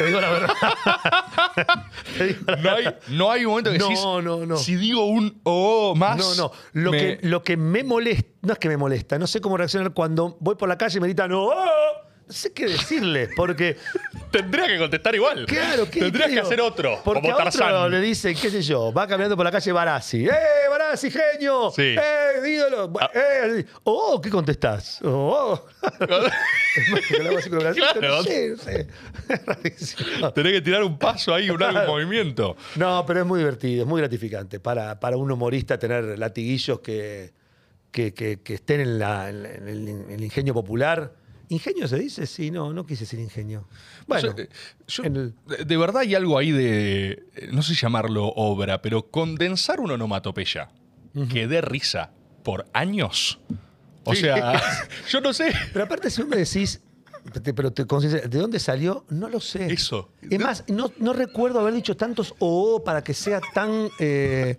Te 0.00 0.06
digo 0.06 0.18
la 0.18 0.30
verdad. 0.30 0.54
Te 2.16 2.26
digo 2.28 2.40
la 2.46 2.56
No 2.56 2.70
hay, 2.74 2.84
no 3.10 3.30
hay 3.30 3.44
un 3.44 3.50
momento 3.50 3.70
que 3.70 3.76
No, 3.78 3.88
decís, 3.88 4.00
no, 4.02 4.46
no. 4.46 4.56
Si 4.56 4.76
digo 4.76 5.04
un 5.04 5.42
oh 5.44 5.94
más. 5.94 6.16
No, 6.16 6.34
no. 6.36 6.52
Lo, 6.72 6.90
me- 6.90 7.18
que, 7.18 7.18
lo 7.28 7.42
que 7.42 7.58
me 7.58 7.84
molesta, 7.84 8.30
no 8.40 8.54
es 8.54 8.58
que 8.58 8.68
me 8.70 8.78
molesta, 8.78 9.18
no 9.18 9.26
sé 9.26 9.42
cómo 9.42 9.58
reaccionar 9.58 9.92
cuando 9.92 10.38
voy 10.40 10.54
por 10.54 10.70
la 10.70 10.78
calle 10.78 10.96
y 10.96 11.00
me 11.02 11.06
gritan, 11.08 11.30
no, 11.30 11.50
no 12.30 12.34
sé 12.34 12.52
qué 12.52 12.66
decirles, 12.66 13.30
porque, 13.34 13.76
Tendría 14.30 14.68
que 14.68 14.78
contestar 14.78 15.12
igual. 15.16 15.44
claro, 15.46 15.90
¿qué 15.90 15.98
Tendrías 15.98 16.28
que 16.28 16.34
digo? 16.36 16.46
hacer 16.46 16.60
otro. 16.60 17.00
Porque 17.04 17.22
como 17.22 17.32
a 17.32 17.36
otro 17.48 17.50
Tarzán. 17.50 17.90
le 17.90 18.00
dicen, 18.00 18.36
qué 18.40 18.48
sé 18.50 18.62
yo, 18.62 18.92
va 18.92 19.08
caminando 19.08 19.36
por 19.36 19.44
la 19.44 19.50
calle 19.50 19.72
Barassi, 19.72 20.26
¡eh, 20.26 20.30
Barassi, 20.70 21.10
genio! 21.10 21.72
Sí. 21.74 21.96
¡eh, 21.98 22.48
ídolo! 22.48 22.92
Ah. 23.00 23.10
¡eh! 23.12 23.64
Oh, 23.82 24.20
¿qué 24.20 24.30
contestás? 24.30 25.00
Oh, 25.02 25.60
hago 25.98 27.38
así 27.38 27.50
con 27.50 27.58
el 27.58 27.64
bracito, 27.64 27.98
Claro. 27.98 28.16
no 28.18 28.22
sé, 28.22 28.48
no 28.50 28.56
sé. 28.58 28.86
Es 29.28 29.44
rarísimo. 29.46 30.32
Tenés 30.32 30.52
que 30.52 30.60
tirar 30.60 30.84
un 30.84 30.96
paso 30.98 31.34
ahí, 31.34 31.50
un 31.50 31.60
algo 31.60 31.92
movimiento. 31.94 32.56
No, 32.76 33.04
pero 33.06 33.20
es 33.20 33.26
muy 33.26 33.40
divertido, 33.40 33.82
es 33.82 33.88
muy 33.88 34.00
gratificante 34.00 34.60
para, 34.60 35.00
para 35.00 35.16
un 35.16 35.30
humorista 35.32 35.76
tener 35.78 36.16
latiguillos 36.18 36.78
que, 36.80 37.32
que, 37.90 38.14
que- 38.14 38.40
que 38.42 38.54
estén 38.54 38.80
en, 38.80 38.98
la- 39.00 39.28
en 39.28 39.44
el, 39.44 39.88
en 39.88 40.10
el 40.10 40.22
ingenio 40.22 40.54
popular. 40.54 41.12
¿Ingenio 41.50 41.86
se 41.88 41.98
dice? 41.98 42.26
Sí, 42.26 42.50
no, 42.50 42.72
no 42.72 42.86
quise 42.86 43.00
decir 43.04 43.18
ingenio. 43.20 43.66
Bueno, 44.06 44.34
eh, 44.38 44.48
yo- 44.88 45.02
el- 45.04 45.34
de- 45.66 45.76
verdad 45.76 46.02
hay 46.02 46.14
algo 46.14 46.38
ahí 46.38 46.50
de, 46.52 47.10
eh, 47.34 47.48
no 47.52 47.62
sé 47.62 47.74
llamarlo 47.74 48.26
obra, 48.28 48.80
pero 48.82 49.10
condensar 49.10 49.80
una 49.80 49.94
onomatopeya 49.94 50.70
que 51.30 51.46
dé 51.48 51.60
risa 51.60 52.10
por 52.44 52.66
años. 52.72 53.38
O 54.04 54.14
Sí. 54.14 54.22
sea, 54.22 54.52
yo 55.10 55.20
no 55.20 55.32
sé. 55.32 55.52
pero 55.72 55.84
aparte 55.84 56.08
si 56.08 56.22
vos 56.22 56.30
me 56.30 56.36
decís, 56.36 56.80
te- 57.42 57.52
pero 57.52 57.72
te 57.72 57.84
¿de 58.28 58.38
dónde 58.38 58.58
salió? 58.58 59.04
No 59.10 59.28
lo 59.28 59.40
sé. 59.40 59.72
Eso. 59.72 60.10
Es 60.22 60.38
más, 60.40 60.64
no, 60.68 60.92
no 60.98 61.12
recuerdo 61.12 61.60
haber 61.60 61.74
dicho 61.74 61.96
tantos 61.96 62.34
o 62.38 62.82
para 62.84 63.02
que 63.04 63.12
sea 63.12 63.40
tan... 63.52 63.88
eh, 63.98 64.56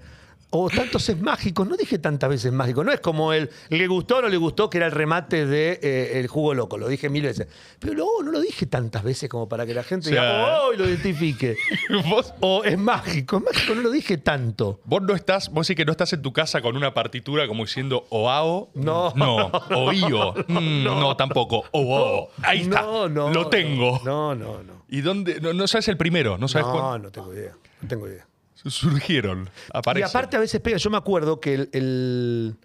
o 0.54 0.70
tantos 0.70 1.08
es 1.10 1.20
mágico, 1.20 1.66
no 1.66 1.76
dije 1.78 1.98
tantas 1.98 2.30
veces 2.30 2.52
mágico, 2.52 2.84
no 2.84 2.92
es 2.92 3.00
como 3.00 3.34
el 3.34 3.50
le 3.70 3.88
gustó 3.88 4.18
o 4.18 4.22
no 4.22 4.28
le 4.30 4.38
gustó, 4.38 4.70
que 4.70 4.78
era 4.78 4.86
el 4.88 4.92
remate 4.92 5.46
de 5.46 5.80
eh, 5.82 6.20
El 6.20 6.28
jugo 6.28 6.54
loco, 6.54 6.78
lo 6.78 6.88
dije 6.88 7.10
mil 7.10 7.24
veces. 7.24 7.48
Pero 7.80 7.94
luego 7.94 8.22
no 8.24 8.32
lo 8.32 8.40
dije 8.42 8.66
tantas 8.66 9.04
veces 9.04 9.30
como 9.30 9.48
para 9.50 9.66
que 9.66 9.74
la 9.74 9.84
gente 9.84 10.10
O 10.10 10.14
sea- 10.14 10.22
diga, 10.22 10.62
oh, 10.64 10.74
y 10.74 10.78
lo 10.78 10.88
identifique. 10.88 11.56
Vos, 12.10 12.34
O 12.42 12.64
es 12.64 12.78
mágico, 12.78 13.38
es 13.38 13.44
mágico, 13.44 13.76
no 13.76 13.82
lo 13.82 13.92
dije 13.92 14.18
tanto. 14.18 14.82
vos 14.86 15.02
no 15.02 15.16
estás, 15.16 15.50
vos 15.52 15.66
sí 15.68 15.74
que 15.76 15.86
no 15.86 15.92
estás 15.94 16.14
en 16.14 16.22
tu 16.22 16.32
casa 16.34 16.62
con 16.62 16.76
una 16.76 16.94
partitura 16.94 17.48
como 17.48 17.64
diciendo 17.64 18.06
oao. 18.10 18.70
No. 18.76 19.14
No. 19.16 19.48
Oío. 19.76 20.34
Mm, 20.48 20.84
no. 20.84 21.16
tampoco. 21.18 21.64
O 21.72 21.82
o. 21.82 22.30
Ahí 22.44 22.62
está. 22.62 22.82
No, 22.82 23.08
no. 23.10 23.32
Lo 23.32 23.48
tengo. 23.48 24.00
No, 24.04 24.36
no, 24.36 24.62
no. 24.64 24.84
¿Y 24.90 25.02
dónde? 25.02 25.40
No, 25.40 25.54
no 25.54 25.68
sabes 25.68 25.88
el 25.88 25.98
primero, 25.98 26.38
no 26.38 26.48
sabes 26.48 26.68
No, 26.68 26.98
no 26.98 27.12
tengo 27.12 27.34
idea. 27.34 27.56
No 27.82 27.88
tengo 27.88 28.08
idea. 28.08 28.28
Surgieron. 28.66 29.50
Aparecen. 29.74 30.08
Y 30.08 30.10
aparte 30.10 30.38
a 30.38 30.40
veces 30.40 30.60
pega, 30.62 30.78
yo 30.78 30.90
me 30.90 30.98
acuerdo 30.98 31.40
que 31.40 31.54
el... 31.56 31.70
el- 31.74 32.56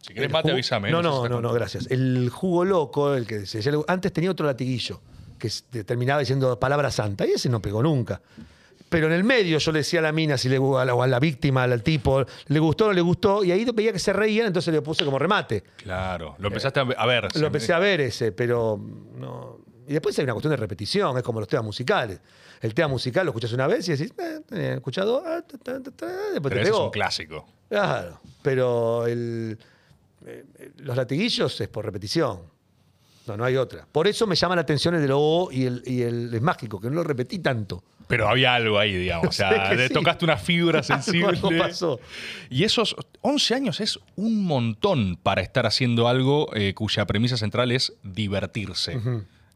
si 0.00 0.14
querés 0.14 0.28
el 0.28 0.32
mate, 0.32 0.48
jugo- 0.48 0.54
avísame. 0.54 0.90
No, 0.90 1.02
no, 1.02 1.28
no, 1.28 1.40
no, 1.40 1.52
gracias. 1.52 1.86
El 1.90 2.30
jugo 2.30 2.64
loco, 2.64 3.14
el 3.14 3.26
que 3.26 3.44
se 3.46 3.60
antes 3.86 4.12
tenía 4.12 4.30
otro 4.30 4.46
latiguillo, 4.46 5.00
que 5.38 5.50
terminaba 5.84 6.20
diciendo 6.20 6.58
palabra 6.58 6.90
santa, 6.90 7.26
y 7.26 7.32
ese 7.32 7.48
no 7.50 7.60
pegó 7.60 7.82
nunca. 7.82 8.20
Pero 8.88 9.06
en 9.06 9.12
el 9.12 9.22
medio 9.24 9.58
yo 9.58 9.72
le 9.72 9.80
decía 9.80 10.00
a 10.00 10.02
la 10.02 10.10
mina, 10.12 10.36
si 10.38 10.48
le, 10.48 10.56
a 10.56 10.84
la, 10.84 10.94
o 10.94 11.02
a 11.02 11.06
la 11.06 11.20
víctima, 11.20 11.62
al 11.64 11.82
tipo, 11.82 12.24
le 12.48 12.58
gustó 12.58 12.86
o 12.86 12.88
no 12.88 12.94
le 12.94 13.00
gustó, 13.02 13.44
y 13.44 13.52
ahí 13.52 13.64
veía 13.72 13.92
que 13.92 13.98
se 14.00 14.12
reían, 14.12 14.46
entonces 14.48 14.72
le 14.72 14.80
puse 14.82 15.04
como 15.04 15.18
remate. 15.18 15.62
Claro. 15.76 16.34
Lo 16.38 16.48
empezaste 16.48 16.80
a 16.80 16.82
a 16.82 17.06
ver. 17.06 17.28
Lo 17.36 17.46
empecé 17.46 17.72
a 17.72 17.78
ver 17.78 18.00
ese, 18.00 18.32
pero 18.32 18.80
no. 19.16 19.58
Y 19.86 19.92
después 19.92 20.18
hay 20.18 20.24
una 20.24 20.32
cuestión 20.32 20.50
de 20.52 20.56
repetición, 20.56 21.16
es 21.18 21.22
como 21.22 21.40
los 21.40 21.48
temas 21.48 21.64
musicales. 21.66 22.20
El 22.60 22.74
tema 22.74 22.88
musical 22.88 23.24
lo 23.24 23.30
escuchas 23.30 23.52
una 23.52 23.66
vez 23.66 23.88
y 23.88 23.92
decís, 23.92 24.12
eh, 24.18 24.40
he 24.52 24.74
escuchado, 24.74 25.22
ah, 25.26 25.42
ta, 25.42 25.56
ta, 25.56 25.82
ta, 25.82 25.90
ta, 25.90 26.06
después 26.32 26.52
Pero 26.52 26.64
te 26.64 26.70
es 26.70 26.76
un 26.76 26.90
clásico. 26.90 27.48
Claro, 27.68 28.20
pero 28.42 29.06
el, 29.06 29.58
eh, 30.26 30.44
eh, 30.58 30.70
los 30.78 30.96
latiguillos 30.96 31.58
es 31.60 31.68
por 31.68 31.84
repetición. 31.84 32.40
No, 33.26 33.36
no 33.36 33.44
hay 33.44 33.56
otra. 33.56 33.86
Por 33.90 34.08
eso 34.08 34.26
me 34.26 34.34
llama 34.34 34.56
la 34.56 34.62
atención 34.62 34.94
el 34.94 35.02
de 35.02 35.08
lo 35.08 35.20
O 35.20 35.52
y 35.52 35.64
el, 35.64 35.82
y 35.86 36.02
el 36.02 36.32
es 36.34 36.42
mágico, 36.42 36.80
que 36.80 36.88
no 36.88 36.96
lo 36.96 37.04
repetí 37.04 37.38
tanto. 37.38 37.82
Pero 38.10 38.28
había 38.28 38.54
algo 38.56 38.78
ahí, 38.78 38.94
digamos. 38.94 39.28
O 39.28 39.32
sea, 39.32 39.72
le 39.72 39.88
sí. 39.88 39.94
tocaste 39.94 40.24
una 40.24 40.36
fibra 40.36 40.82
sensible. 40.82 41.28
algo 41.28 41.50
pasó. 41.58 42.00
Y 42.50 42.64
esos 42.64 42.96
11 43.22 43.54
años 43.54 43.80
es 43.80 43.98
un 44.16 44.44
montón 44.44 45.16
para 45.16 45.40
estar 45.40 45.64
haciendo 45.64 46.08
algo 46.08 46.54
eh, 46.54 46.74
cuya 46.74 47.06
premisa 47.06 47.36
central 47.36 47.72
es 47.72 47.94
divertirse. 48.02 49.00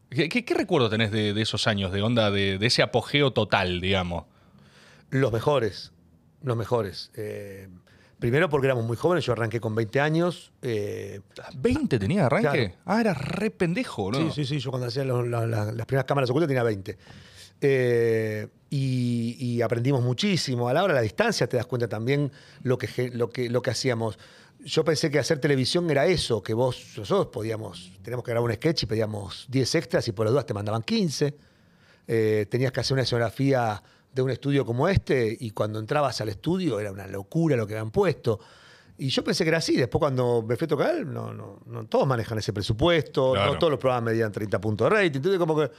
¿Qué, 0.09 0.29
qué- 0.29 0.45
qué 0.45 0.53
recuerdo 0.53 0.89
tenés 0.89 1.11
de, 1.11 1.33
de 1.33 1.41
esos 1.41 1.67
años, 1.67 1.91
de 1.91 2.01
onda, 2.01 2.31
de, 2.31 2.57
de 2.57 2.65
ese 2.67 2.81
apogeo 2.83 3.31
total, 3.33 3.81
digamos? 3.81 4.25
Los 5.09 5.31
mejores, 5.31 5.91
los 6.43 6.55
mejores. 6.57 7.11
Eh, 7.15 7.67
primero 8.19 8.49
porque 8.49 8.67
éramos 8.67 8.85
muy 8.85 8.97
jóvenes, 8.97 9.25
yo 9.25 9.33
arranqué 9.33 9.59
con 9.59 9.75
20 9.75 9.99
años. 9.99 10.51
eh, 10.61 11.21
¿20 11.55 11.99
tenía 11.99 12.21
de 12.21 12.25
arranque? 12.25 12.49
Claro. 12.71 12.73
Ah, 12.85 13.01
era 13.01 13.13
re 13.13 13.51
pendejo, 13.51 14.11
¿no? 14.11 14.17
Sí, 14.19 14.29
sí, 14.33 14.45
sí. 14.45 14.59
Yo 14.59 14.69
cuando 14.71 14.87
hacía 14.87 15.03
los- 15.03 15.27
la- 15.27 15.45
la- 15.45 15.71
las 15.71 15.85
primeras 15.85 16.05
cámaras 16.05 16.29
ocultas 16.29 16.47
tenía 16.47 16.63
20. 16.63 16.97
Eh, 17.61 18.47
y, 18.69 19.37
y 19.39 19.61
aprendimos 19.61 20.03
muchísimo. 20.03 20.67
A 20.67 20.73
la 20.73 20.83
hora 20.83 20.93
de 20.93 20.99
la 20.99 21.03
distancia 21.03 21.47
te 21.47 21.55
das 21.57 21.65
cuenta 21.65 21.87
también 21.87 22.31
lo 22.63 22.77
que, 22.77 23.09
lo 23.13 23.29
que, 23.29 23.49
lo 23.49 23.61
que 23.61 23.69
hacíamos. 23.71 24.19
Yo 24.65 24.83
pensé 24.83 25.09
que 25.11 25.19
hacer 25.19 25.39
televisión 25.39 25.89
era 25.91 26.05
eso, 26.07 26.41
que 26.43 26.53
vos, 26.53 26.93
nosotros 26.97 27.27
podíamos, 27.27 27.91
teníamos 28.01 28.23
que 28.25 28.31
grabar 28.31 28.49
un 28.49 28.55
sketch 28.55 28.83
y 28.83 28.85
pedíamos 28.87 29.45
10 29.47 29.75
extras 29.75 30.07
y 30.07 30.11
por 30.11 30.25
las 30.25 30.31
dudas 30.33 30.45
te 30.45 30.53
mandaban 30.53 30.81
15. 30.81 31.35
Eh, 32.07 32.45
tenías 32.49 32.71
que 32.71 32.79
hacer 32.79 32.93
una 32.93 33.03
escenografía 33.03 33.81
de 34.11 34.21
un 34.21 34.29
estudio 34.31 34.65
como 34.65 34.87
este 34.87 35.37
y 35.39 35.51
cuando 35.51 35.79
entrabas 35.79 36.19
al 36.21 36.29
estudio 36.29 36.79
era 36.79 36.91
una 36.91 37.05
locura 37.07 37.55
lo 37.55 37.67
que 37.67 37.73
habían 37.75 37.91
puesto. 37.91 38.39
Y 38.97 39.09
yo 39.09 39.23
pensé 39.23 39.43
que 39.43 39.49
era 39.49 39.57
así. 39.57 39.75
Después, 39.75 39.99
cuando 39.99 40.41
me 40.41 40.55
fui 40.55 40.65
a 40.65 40.67
tocar, 40.69 41.05
no, 41.05 41.33
no, 41.33 41.59
no 41.65 41.85
todos 41.85 42.07
manejan 42.07 42.37
ese 42.37 42.53
presupuesto, 42.53 43.33
Claro. 43.33 43.53
no 43.53 43.59
todos 43.59 43.71
los 43.71 43.79
programas 43.79 44.11
medían 44.13 44.31
30 44.31 44.59
puntos 44.61 44.89
de 44.89 44.95
rating. 44.95 45.17
Entonces, 45.17 45.37
como 45.39 45.57
que 45.57 45.69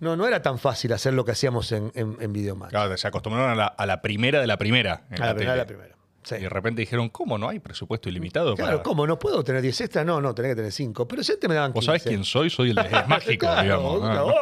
no, 0.00 0.16
no 0.16 0.26
era 0.26 0.42
tan 0.42 0.58
fácil 0.58 0.92
hacer 0.92 1.14
lo 1.14 1.24
que 1.24 1.30
hacíamos 1.32 1.70
en, 1.72 1.92
en, 1.94 2.16
en 2.20 2.32
Videomatch. 2.32 2.70
Claro, 2.70 2.96
se 2.96 3.06
acostumbraron 3.06 3.50
a 3.50 3.54
la, 3.54 3.66
a 3.66 3.86
la 3.86 4.02
primera 4.02 4.40
de 4.40 4.46
la 4.48 4.58
primera. 4.58 5.06
a 5.10 5.16
la 5.26 5.34
primera, 5.34 5.34
tele. 5.36 5.56
la 5.56 5.66
primera. 5.66 5.96
Sí. 6.26 6.34
Y 6.34 6.40
de 6.40 6.48
repente 6.48 6.80
dijeron, 6.82 7.08
¿cómo 7.08 7.38
no 7.38 7.48
hay 7.48 7.60
presupuesto 7.60 8.08
ilimitado? 8.08 8.56
Claro, 8.56 8.70
para- 8.78 8.82
¿cómo? 8.82 9.06
¿No 9.06 9.16
puedo 9.16 9.44
tener 9.44 9.62
10 9.62 9.80
extras? 9.82 10.04
No, 10.04 10.20
no, 10.20 10.34
tenés 10.34 10.50
que 10.50 10.56
tener 10.56 10.72
5. 10.72 11.06
Pero 11.06 11.22
si 11.22 11.30
antes 11.32 11.48
me 11.48 11.54
daban 11.54 11.72
15. 11.72 11.76
¿Vos 11.78 11.84
sabés 11.84 12.02
quién 12.02 12.24
soy? 12.24 12.50
Soy 12.50 12.70
el 12.70 12.78
es 12.78 12.90
mágico, 13.08 13.46
Claro, 13.46 13.62
digamos. 13.62 14.00
No, 14.02 14.32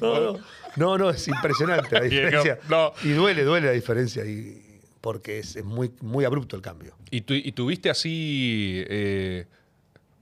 no, 0.00 0.32
no. 0.32 0.38
No, 0.76 0.96
no, 0.98 1.10
es 1.10 1.28
impresionante 1.28 1.88
la 1.94 2.00
diferencia. 2.06 2.58
no. 2.70 2.92
Y 3.04 3.10
duele, 3.10 3.44
duele 3.44 3.66
la 3.66 3.72
diferencia. 3.74 4.24
Y, 4.24 4.80
porque 5.02 5.40
es, 5.40 5.56
es 5.56 5.64
muy, 5.64 5.90
muy 6.00 6.24
abrupto 6.24 6.56
el 6.56 6.62
cambio. 6.62 6.94
Y, 7.10 7.20
tu- 7.20 7.34
y 7.34 7.52
tuviste 7.52 7.90
así. 7.90 8.82
eh, 8.88 9.46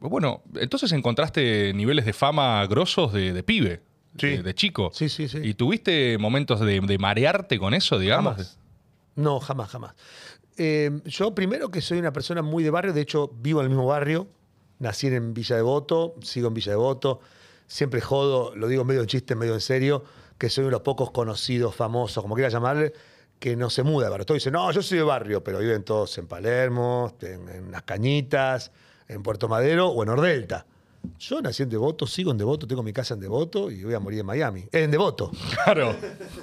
bueno, 0.01 0.43
entonces 0.55 0.91
encontraste 0.93 1.73
niveles 1.75 2.05
de 2.07 2.12
fama 2.12 2.65
grosos 2.67 3.12
de, 3.12 3.33
de 3.33 3.43
pibe, 3.43 3.83
Sí. 4.18 4.28
de, 4.28 4.43
de 4.43 4.55
chico. 4.55 4.91
Sí, 4.94 5.09
sí, 5.09 5.28
sí. 5.28 5.39
¿Y 5.43 5.55
tuviste 5.55 6.17
momentos 6.18 6.59
de, 6.60 6.81
de 6.81 6.99
marearte 6.99 7.59
con 7.59 7.75
eso, 7.75 7.99
digamos? 7.99 8.33
Jamás. 8.35 8.59
No, 9.17 9.41
jamás, 9.41 9.68
jamás. 9.70 9.94
Eh, 10.59 10.91
yo 11.05 11.35
primero 11.35 11.70
que 11.70 11.81
soy 11.81 11.99
una 11.99 12.12
persona 12.12 12.43
muy 12.43 12.65
de 12.65 12.70
barrio, 12.70 12.93
de 12.93 13.01
hecho 13.01 13.31
vivo 13.41 13.61
en 13.61 13.67
el 13.67 13.70
mismo 13.70 13.87
barrio, 13.87 14.27
nací 14.81 15.07
en 15.07 15.33
Villa 15.33 15.55
Devoto, 15.55 16.17
sigo 16.20 16.49
en 16.49 16.55
Villa 16.55 16.73
Devoto, 16.73 17.20
siempre 17.69 18.01
jodo, 18.01 18.57
lo 18.57 18.67
digo 18.67 18.85
medio 18.85 19.01
en 19.01 19.07
chiste, 19.07 19.37
medio 19.37 19.55
en 19.55 19.61
serio, 19.61 20.03
que 20.37 20.51
soy 20.51 20.62
uno 20.62 20.69
de 20.69 20.73
los 20.73 20.83
pocos 20.83 21.12
conocidos, 21.12 21.77
famosos, 21.77 22.23
como 22.23 22.35
quiera 22.35 22.49
llamarle, 22.51 22.93
que 23.39 23.55
no 23.55 23.70
se 23.70 23.85
muda 23.85 24.07
de 24.07 24.11
barrio. 24.11 24.27
Todos 24.27 24.39
dicen, 24.39 24.53
no, 24.53 24.70
yo 24.73 24.83
soy 24.83 24.99
de 24.99 25.05
barrio, 25.05 25.45
pero 25.45 25.61
viven 25.61 25.85
todos 25.85 26.19
en 26.19 26.27
Palermo, 26.27 27.15
en, 27.20 27.49
en 27.49 27.70
Las 27.70 27.85
Cañitas, 27.85 28.73
en 29.07 29.23
Puerto 29.23 29.49
Madero 29.49 29.89
o 29.89 30.03
en 30.03 30.09
Ordelta. 30.09 30.67
Yo 31.19 31.41
nací 31.41 31.62
en 31.62 31.69
Devoto, 31.69 32.07
sigo 32.07 32.33
en 32.33 32.39
Devoto, 32.39 32.67
tengo 32.67 32.83
mi 32.83 32.93
casa 32.93 33.15
en 33.15 33.20
Devoto 33.20 33.70
y 33.70 33.83
voy 33.85 33.95
a 33.95 34.01
morir 34.01 34.20
en 34.20 34.27
Miami. 34.27 34.61
Eh, 34.73 34.83
en 34.83 34.91
Devoto. 34.91 35.31
Claro. 35.65 35.95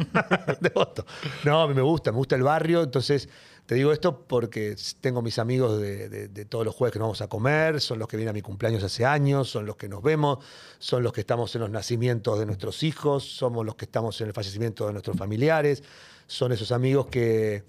Devoto. 0.61 1.05
No, 1.43 1.61
a 1.61 1.67
mí 1.67 1.73
me 1.73 1.81
gusta, 1.81 2.11
me 2.11 2.17
gusta 2.17 2.35
el 2.35 2.43
barrio, 2.43 2.83
entonces 2.83 3.29
te 3.65 3.75
digo 3.75 3.91
esto 3.91 4.25
porque 4.27 4.75
tengo 5.01 5.21
mis 5.21 5.39
amigos 5.39 5.79
de, 5.79 6.45
todos 6.47 6.65
los 6.65 6.75
jueves 6.75 6.93
que 6.93 6.99
nos 6.99 7.07
vamos 7.07 7.21
a 7.21 7.27
comer, 7.27 7.81
son 7.81 7.97
los 7.97 8.07
que 8.07 8.15
vienen 8.15 8.29
a 8.29 8.33
mi 8.33 8.41
cumpleaños 8.41 8.83
hace 8.83 9.05
años, 9.05 9.49
son 9.49 9.65
los 9.65 9.75
que 9.75 9.89
nos 9.89 10.03
vemos, 10.03 10.39
son 10.77 11.01
los 11.01 11.13
que 11.13 11.21
estamos 11.21 11.53
en 11.55 11.61
los 11.61 11.69
nacimientos 11.71 12.37
de 12.37 12.45
nuestros 12.45 12.83
hijos, 12.83 13.23
somos 13.23 13.65
los 13.65 13.75
que 13.75 13.85
estamos 13.85 14.21
en 14.21 14.27
el 14.27 14.33
fallecimiento 14.33 14.85
de 14.85 14.93
nuestros 14.93 15.17
familiares, 15.17 15.83
son 16.27 16.51
esos 16.51 16.71
amigos 16.71 17.07
que, 17.07 17.63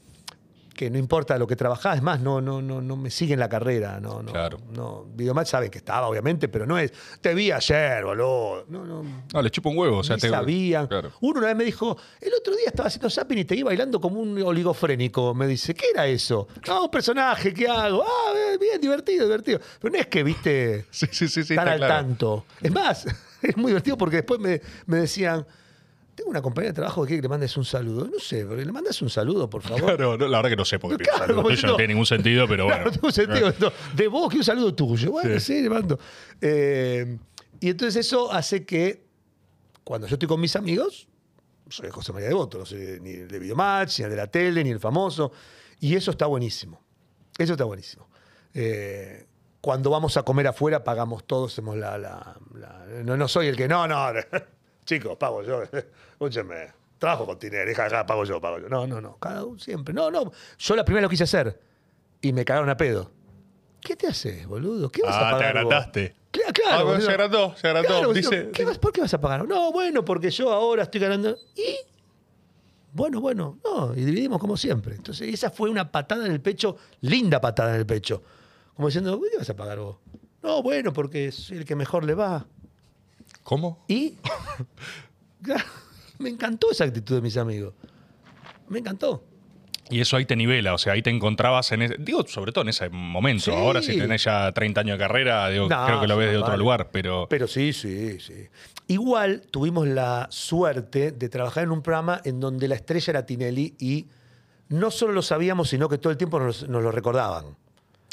que 0.76 0.90
no 0.90 0.98
importa 0.98 1.38
lo 1.38 1.46
que 1.46 1.56
trabajás, 1.56 1.96
es 1.96 2.02
más, 2.02 2.20
no, 2.20 2.40
no, 2.40 2.60
no, 2.62 2.80
no 2.80 2.96
me 2.96 3.10
siguen 3.10 3.38
la 3.40 3.48
carrera, 3.48 3.98
no, 3.98 4.22
no, 4.22 4.30
Claro. 4.30 4.58
no. 4.72 5.05
Videomatch 5.14 5.48
saben 5.48 5.70
que 5.70 5.78
estaba, 5.78 6.06
obviamente, 6.08 6.48
pero 6.48 6.66
no 6.66 6.78
es, 6.78 6.92
te 7.20 7.34
vi 7.34 7.50
ayer, 7.50 8.05
boludo. 8.05 8.64
No, 8.68 8.84
no, 8.84 9.02
No, 9.32 9.42
le 9.42 9.50
chupa 9.50 9.70
un 9.70 9.78
huevo. 9.78 9.98
O 9.98 10.05
sea, 10.05 10.16
te- 10.18 10.28
sabían. 10.28 10.86
Claro. 10.86 11.10
Uno 11.20 11.38
una 11.38 11.48
vez 11.48 11.56
me 11.56 11.64
dijo, 11.64 11.96
el 12.20 12.32
otro 12.34 12.55
día 12.55 12.66
estaba 12.66 12.86
haciendo 12.88 13.10
zapping 13.10 13.38
y 13.38 13.44
te 13.44 13.56
iba 13.56 13.68
bailando 13.70 14.00
como 14.00 14.20
un 14.20 14.40
oligofrénico. 14.42 15.34
Me 15.34 15.46
dice, 15.46 15.74
¿qué 15.74 15.86
era 15.94 16.06
eso? 16.06 16.46
No, 16.66 16.84
un 16.84 16.90
personaje, 16.90 17.52
¿qué 17.55 17.66
hago? 17.68 18.05
Ah, 18.06 18.32
bien, 18.60 18.80
divertido, 18.80 19.24
divertido. 19.24 19.60
Pero 19.80 19.92
no 19.92 19.98
es 19.98 20.06
que, 20.08 20.22
viste, 20.22 20.84
Sí, 20.90 21.06
sí, 21.10 21.26
sí, 21.28 21.42
sí, 21.42 21.55
tan 21.56 21.66
está 21.68 21.72
al 21.72 21.78
claro. 21.78 21.94
tanto. 21.94 22.44
Es 22.60 22.72
más, 22.72 23.06
es 23.42 23.56
muy 23.56 23.70
divertido 23.70 23.96
porque 23.96 24.16
después 24.16 24.38
me, 24.40 24.60
me 24.86 24.98
decían, 24.98 25.46
tengo 26.16 26.30
una 26.30 26.42
compañía 26.42 26.70
de 26.70 26.74
trabajo 26.74 27.02
que 27.02 27.08
quiere 27.08 27.18
que 27.20 27.22
le 27.24 27.28
mandes 27.28 27.56
un 27.56 27.64
saludo. 27.64 28.06
No 28.12 28.18
sé, 28.18 28.44
pero 28.44 28.56
le 28.56 28.72
mandas 28.72 29.00
un 29.02 29.10
saludo, 29.10 29.48
por 29.48 29.62
favor. 29.62 29.80
Claro, 29.84 30.16
no, 30.18 30.26
la 30.26 30.38
verdad 30.38 30.50
que 30.50 30.56
no 30.56 30.64
sé 30.64 30.78
porque 30.80 31.04
Claro, 31.04 31.36
como 31.36 31.48
tuyo 31.50 31.68
no 31.68 31.76
tiene 31.76 31.92
ningún 31.92 32.06
sentido, 32.06 32.48
pero 32.48 32.64
bueno. 32.66 32.86
No 32.86 32.90
tiene 32.90 33.12
sentido. 33.12 33.48
esto. 33.50 33.72
De 33.94 34.08
vos, 34.08 34.28
que 34.30 34.38
un 34.38 34.44
saludo 34.44 34.74
tuyo. 34.74 35.12
Bueno, 35.12 35.38
Sí. 35.38 35.54
sí, 35.54 35.62
le 35.62 35.70
mando. 35.70 35.98
Eh, 36.40 37.18
y 37.60 37.68
entonces 37.70 38.04
eso 38.06 38.32
hace 38.32 38.64
que 38.64 39.04
cuando 39.84 40.06
yo 40.08 40.14
estoy 40.16 40.26
con 40.28 40.40
mis 40.40 40.56
amigos, 40.56 41.06
soy 41.68 41.90
José 41.90 42.12
María 42.12 42.28
Devoto, 42.28 42.58
no 42.58 42.64
soy 42.66 42.98
ni 43.00 43.10
el 43.10 43.28
de 43.28 43.38
Videomatch, 43.38 43.98
ni 44.00 44.04
el 44.04 44.10
de 44.10 44.16
la 44.16 44.26
tele, 44.26 44.64
ni 44.64 44.70
el 44.70 44.80
famoso. 44.80 45.32
Y 45.80 45.94
eso 45.96 46.10
está 46.12 46.26
buenísimo. 46.26 46.80
Eso 47.38 47.52
está 47.52 47.64
buenísimo. 47.64 48.08
Eh, 48.54 49.26
cuando 49.60 49.90
vamos 49.90 50.16
a 50.16 50.22
comer 50.22 50.46
afuera, 50.46 50.82
pagamos 50.82 51.26
todos, 51.26 51.52
hacemos 51.52 51.76
la. 51.76 51.98
la- 51.98 52.36
la- 52.54 52.86
no, 53.04 53.16
no 53.16 53.28
soy 53.28 53.48
el 53.48 53.56
que. 53.56 53.68
No, 53.68 53.86
no. 53.86 53.96
Chicos, 54.86 55.16
pago 55.18 55.42
yo. 55.42 55.62
Escúchenme. 56.12 56.73
Trabajo 56.98 57.26
con 57.26 57.39
Tiner, 57.39 57.66
deja 57.68 57.84
acá, 57.84 58.06
pago 58.06 58.24
yo, 58.24 58.40
pago 58.40 58.58
yo. 58.58 58.68
No, 58.70 58.86
no, 58.86 59.00
no. 59.02 59.18
Cada 59.18 59.44
uno 59.44 59.58
siempre. 59.58 59.92
No, 59.92 60.10
no. 60.10 60.32
Yo 60.56 60.74
la 60.76 60.84
primera 60.84 61.02
lo 61.02 61.10
quise 61.10 61.24
hacer. 61.24 61.60
Y 62.23 62.32
me 62.32 62.42
cagaron 62.47 62.70
a 62.70 62.76
pedo. 62.78 63.10
¿Qué 63.82 63.94
te 63.97 64.06
haces, 64.06 64.47
boludo? 64.47 64.90
¿Qué 64.90 65.02
vas 65.02 65.15
a 65.15 65.18
Ah, 65.28 65.32
te 65.32 65.44
pagar? 65.44 65.52
vos? 65.65 65.73
agrandaste. 65.74 66.15
Cla- 66.32 66.52
Claro, 66.55 66.78
Ah, 66.78 66.82
bueno, 66.84 67.00
se 67.02 67.10
agrandó, 67.10 67.55
se 67.56 67.66
agrandó. 67.68 67.89
Claro, 67.89 68.12
Dice- 68.15 68.36
boludo, 68.39 68.52
¿qué 68.52 68.65
vas- 68.65 68.78
¿Por 68.78 68.92
qué 68.92 69.00
vas 69.02 69.12
a 69.15 69.20
pagar? 69.20 69.47
No, 69.47 69.70
bueno, 69.73 70.05
porque 70.05 70.31
yo 70.31 70.50
ahora 70.52 70.84
estoy 70.84 71.00
ganando. 71.02 71.36
Y. 71.55 71.76
Bueno, 72.92 73.20
bueno, 73.20 73.58
no, 73.62 73.92
y 73.94 74.05
dividimos 74.05 74.39
como 74.40 74.56
siempre. 74.56 74.94
Entonces, 74.94 75.28
esa 75.32 75.50
fue 75.50 75.68
una 75.68 75.92
patada 75.92 76.24
en 76.24 76.32
el 76.32 76.40
pecho, 76.40 76.76
linda 77.02 77.40
patada 77.42 77.74
en 77.74 77.81
el 77.81 77.86
pecho. 77.86 78.23
Como 78.74 78.89
diciendo, 78.89 79.20
¿qué 79.31 79.36
vas 79.36 79.50
a 79.50 79.55
pagar 79.56 79.78
vos? 79.78 79.98
No, 80.42 80.62
bueno, 80.62 80.92
porque 80.94 81.31
soy 81.31 81.58
el 81.58 81.65
que 81.66 81.76
mejor 81.76 82.05
le 82.05 82.15
va. 82.15 82.47
¿Cómo? 83.47 83.84
Y. 83.86 84.16
Me 86.18 86.28
encantó 86.31 86.73
esa 86.73 86.83
actitud 86.83 87.15
de 87.15 87.20
mis 87.20 87.36
amigos. 87.36 87.75
Me 88.68 88.81
encantó. 88.81 89.23
Y 89.89 90.00
eso 90.00 90.16
ahí 90.16 90.25
te 90.25 90.34
nivela, 90.34 90.75
o 90.75 90.78
sea, 90.78 90.94
ahí 90.94 91.02
te 91.02 91.10
encontrabas 91.10 91.70
en 91.70 91.83
ese, 91.83 91.94
digo, 92.00 92.26
sobre 92.26 92.50
todo 92.50 92.62
en 92.62 92.70
ese 92.70 92.89
momento. 92.89 93.44
Sí. 93.44 93.50
Ahora 93.52 93.83
si 93.83 93.97
tenés 93.97 94.25
ya 94.25 94.50
30 94.50 94.81
años 94.81 94.99
de 94.99 95.05
carrera, 95.05 95.49
digo, 95.49 95.68
No, 95.68 95.86
creo 95.86 96.00
que 96.00 96.08
lo 96.08 96.16
ves 96.16 96.33
de 96.33 96.39
otro 96.39 96.49
vale. 96.49 96.58
lugar, 96.58 96.91
pero 96.91 97.28
Pero 97.31 97.47
sí, 97.47 97.73
sí, 97.73 98.18
sí. 98.18 98.49
Igual 98.89 99.42
tuvimos 99.49 99.86
la 99.86 100.26
suerte 100.28 101.12
de 101.12 101.28
trabajar 101.28 101.62
en 101.62 101.70
un 101.70 101.83
programa 101.83 102.20
en 102.25 102.41
donde 102.41 102.66
la 102.66 102.75
estrella 102.75 103.12
era 103.12 103.26
Tinelli 103.26 103.76
y 103.78 104.08
no 104.70 104.91
solo 104.91 105.12
lo 105.12 105.23
sabíamos, 105.23 105.68
sino 105.68 105.89
que 105.89 105.99
todo 105.99 106.10
el 106.10 106.16
tiempo 106.16 106.41
nos, 106.41 106.68
nos 106.68 106.83
lo 106.83 106.91
recordaban. 106.91 107.57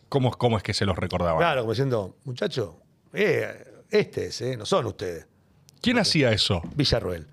¿cómo, 0.09 0.29
cómo 0.29 0.57
es 0.57 0.63
que 0.63 0.75
se 0.75 0.85
los 0.85 0.95
recordaban? 0.95 1.39
Claro, 1.39 1.61
como 1.61 1.71
diciendo, 1.71 2.17
muchacho, 2.23 2.77
eh, 3.13 3.72
este 3.93 4.27
es, 4.27 4.41
eh, 4.41 4.57
no 4.57 4.65
son 4.65 4.85
ustedes. 4.87 5.27
¿Quién 5.81 5.99
hacía 5.99 6.31
eso? 6.31 6.61
Villarroel. 6.75 7.27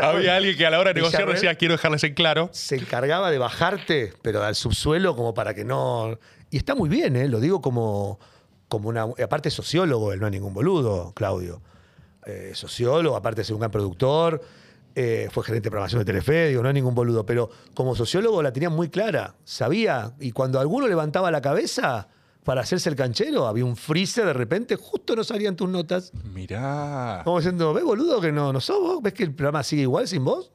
Había 0.00 0.36
alguien 0.36 0.56
que 0.56 0.64
a 0.64 0.70
la 0.70 0.78
hora 0.78 0.90
de 0.90 0.94
negociar 0.94 1.28
decía, 1.28 1.54
quiero 1.56 1.74
dejarles 1.74 2.04
en 2.04 2.14
claro. 2.14 2.50
Se 2.52 2.76
encargaba 2.76 3.30
de 3.30 3.38
bajarte, 3.38 4.12
pero 4.22 4.42
al 4.44 4.54
subsuelo, 4.54 5.16
como 5.16 5.34
para 5.34 5.54
que 5.54 5.64
no. 5.64 6.18
Y 6.50 6.56
está 6.56 6.74
muy 6.74 6.88
bien, 6.88 7.16
¿eh? 7.16 7.28
lo 7.28 7.40
digo 7.40 7.60
como, 7.60 8.20
como 8.68 8.88
una. 8.88 9.02
Aparte, 9.02 9.48
es 9.48 9.54
sociólogo, 9.54 10.12
él 10.12 10.20
no 10.20 10.26
es 10.26 10.32
ningún 10.32 10.54
boludo, 10.54 11.12
Claudio. 11.14 11.60
Eh, 12.26 12.52
sociólogo, 12.54 13.16
aparte 13.16 13.40
de 13.40 13.44
ser 13.44 13.54
un 13.54 13.60
gran 13.60 13.72
productor, 13.72 14.40
eh, 14.94 15.28
fue 15.32 15.42
gerente 15.42 15.66
de 15.66 15.70
programación 15.72 16.00
de 16.00 16.04
Telefe, 16.04 16.48
digo, 16.48 16.62
no 16.62 16.68
es 16.68 16.74
ningún 16.74 16.94
boludo, 16.94 17.26
pero 17.26 17.50
como 17.74 17.96
sociólogo 17.96 18.40
la 18.42 18.52
tenía 18.52 18.70
muy 18.70 18.88
clara, 18.88 19.34
sabía, 19.44 20.12
y 20.20 20.30
cuando 20.30 20.60
alguno 20.60 20.86
levantaba 20.86 21.32
la 21.32 21.42
cabeza 21.42 22.08
para 22.44 22.60
hacerse 22.60 22.88
el 22.90 22.94
canchero, 22.96 23.46
había 23.46 23.64
un 23.64 23.74
freezer 23.76 24.26
de 24.26 24.32
repente, 24.34 24.76
justo 24.76 25.16
no 25.16 25.24
salían 25.24 25.56
tus 25.56 25.68
notas. 25.68 26.12
Mirá. 26.32 27.22
Como 27.24 27.38
diciendo, 27.38 27.72
¿ves, 27.72 27.82
boludo, 27.84 28.20
que 28.20 28.30
no, 28.32 28.52
no 28.52 28.60
sos 28.60 28.80
vos? 28.80 29.02
¿Ves 29.02 29.14
que 29.14 29.22
el 29.24 29.34
programa 29.34 29.62
sigue 29.62 29.82
igual 29.82 30.06
sin 30.06 30.24
vos? 30.24 30.50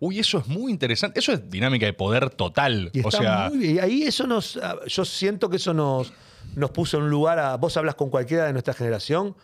Uy, 0.00 0.18
eso 0.18 0.38
es 0.38 0.46
muy 0.48 0.72
interesante. 0.72 1.20
Eso 1.20 1.32
es 1.32 1.48
dinámica 1.48 1.86
de 1.86 1.92
poder 1.92 2.30
total. 2.30 2.90
Y 2.92 3.06
o 3.06 3.10
sea, 3.10 3.48
muy 3.50 3.58
bien. 3.58 3.80
Ahí 3.84 4.02
eso 4.02 4.26
nos. 4.26 4.56
ah, 4.56 4.76
Yo 4.86 5.04
siento 5.04 5.48
que 5.48 5.56
eso 5.56 5.72
nos, 5.72 6.12
nos 6.56 6.70
puso 6.70 6.96
en 6.98 7.04
un 7.04 7.10
lugar 7.10 7.38
a. 7.38 7.56
Vos 7.56 7.76
hablas 7.76 7.94
con 7.94 8.10
cualquiera 8.10 8.44
de 8.46 8.52
nuestra 8.52 8.74
generación. 8.74 9.34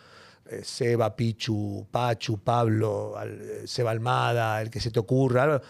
eh, 0.49 0.61
Seba, 0.63 1.15
Pichu, 1.15 1.87
Pachu, 1.89 2.37
Pablo, 2.39 3.13
al- 3.17 3.41
eh, 3.41 3.61
Seba 3.65 3.91
Almada, 3.91 4.61
el 4.61 4.69
que 4.69 4.79
se 4.81 4.91
te 4.91 4.99
ocurra. 4.99 5.61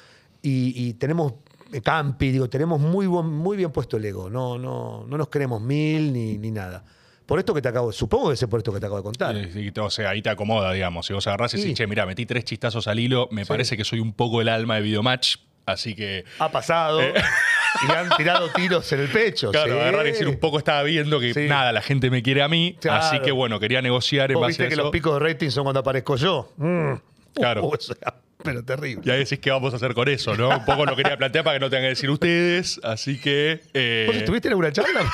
y 0.42 0.94
tenemos. 0.96 1.34
Eh, 1.74 1.82
Campi, 1.82 2.32
digo, 2.32 2.50
tenemos 2.50 2.80
muy, 2.80 3.08
buen- 3.08 3.28
muy 3.30 3.58
bien 3.58 3.72
puesto 3.72 3.98
el 3.98 4.06
ego. 4.06 4.30
No, 4.30 4.58
no, 4.58 5.06
no 5.08 5.18
nos 5.18 5.30
creemos 5.30 5.62
mil 5.62 6.12
ni, 6.14 6.38
ni 6.38 6.52
nada. 6.52 6.84
Por 7.26 7.40
esto 7.40 7.54
que 7.54 7.62
te 7.62 7.70
acabo. 7.70 7.92
Supongo 7.94 8.28
que 8.30 8.34
es 8.34 8.46
por 8.46 8.60
esto 8.60 8.74
que 8.74 8.80
te 8.80 8.86
acabo 8.88 8.98
de 8.98 9.04
contar. 9.04 9.36
y- 9.38 9.72
y- 9.74 9.80
o 9.80 9.90
sea, 9.90 10.10
ahí 10.10 10.22
te 10.22 10.30
acomoda, 10.30 10.74
digamos. 10.74 11.06
Si 11.06 11.14
vos 11.14 11.26
agarrás 11.28 11.54
y 11.54 11.58
Sí. 11.58 11.64
decís, 11.64 11.78
che, 11.78 11.88
mira, 11.88 12.06
metí 12.06 12.26
tres 12.26 12.44
chistazos 12.44 12.88
al 12.88 13.00
hilo, 13.00 13.30
me 13.32 13.46
parece 13.46 13.78
que 13.78 13.86
soy 13.86 14.00
un 14.00 14.12
poco 14.14 14.42
el 14.42 14.50
alma 14.50 14.76
de 14.76 14.82
Videomatch, 14.82 15.38
así 15.66 15.96
que. 15.96 16.26
Ha 16.40 16.52
pasado. 16.52 17.00
Y 17.84 17.88
le 17.88 17.94
han 17.94 18.10
tirado 18.18 18.50
tiros 18.50 18.92
en 18.92 19.00
el 19.00 19.08
pecho. 19.08 19.48
Eh. 19.48 19.52
Claro, 19.54 19.74
sí. 19.76 19.80
agarrar 19.80 20.06
y 20.06 20.12
decir 20.12 20.28
un 20.28 20.38
poco 20.42 20.58
estaba 20.58 20.84
viendo 20.84 21.22
que 21.22 21.34
Sí. 21.34 21.48
nada, 21.48 21.72
la 21.72 21.82
gente 21.82 22.10
me 22.12 22.22
quiere 22.22 22.42
a 22.44 22.50
mí, 22.50 22.76
Claro. 22.82 23.02
así 23.06 23.20
que 23.22 23.32
bueno, 23.32 23.62
quería 23.62 23.82
negociar 23.82 24.30
en 24.30 24.42
base 24.42 24.48
viste 24.50 24.66
a 24.66 24.68
que 24.70 24.76
los 24.76 24.92
picos 24.92 25.14
de 25.14 25.20
rating 25.26 25.50
son 25.52 25.64
cuando 25.64 25.80
aparezco 25.80 26.18
yo. 26.18 26.52
Mm. 26.58 26.96
Claro. 27.34 27.62
Uh, 27.66 27.76
eso 27.76 27.96
era 28.02 28.14
pero 28.44 28.64
terrible. 28.64 29.02
Y 29.06 29.10
ahí 29.10 29.20
decís 29.20 29.40
qué 29.40 29.52
vamos 29.52 29.74
a 29.74 29.78
hacer 29.78 29.94
con 29.94 30.08
eso, 30.10 30.36
¿no? 30.36 30.50
Un 30.50 30.66
poco 30.66 30.86
lo 30.86 30.96
quería 30.96 31.18
plantear 31.18 31.44
para 31.44 31.58
que 31.58 31.60
no 31.60 31.70
tengan 31.70 31.84
que 31.86 31.90
decir 31.90 32.10
ustedes, 32.10 32.80
así 32.84 33.20
que... 33.20 33.62
eh, 33.74 34.06
¿Vos 34.08 34.16
estuviste 34.16 34.48
en 34.48 34.54
alguna 34.54 34.72
charla? 34.72 35.02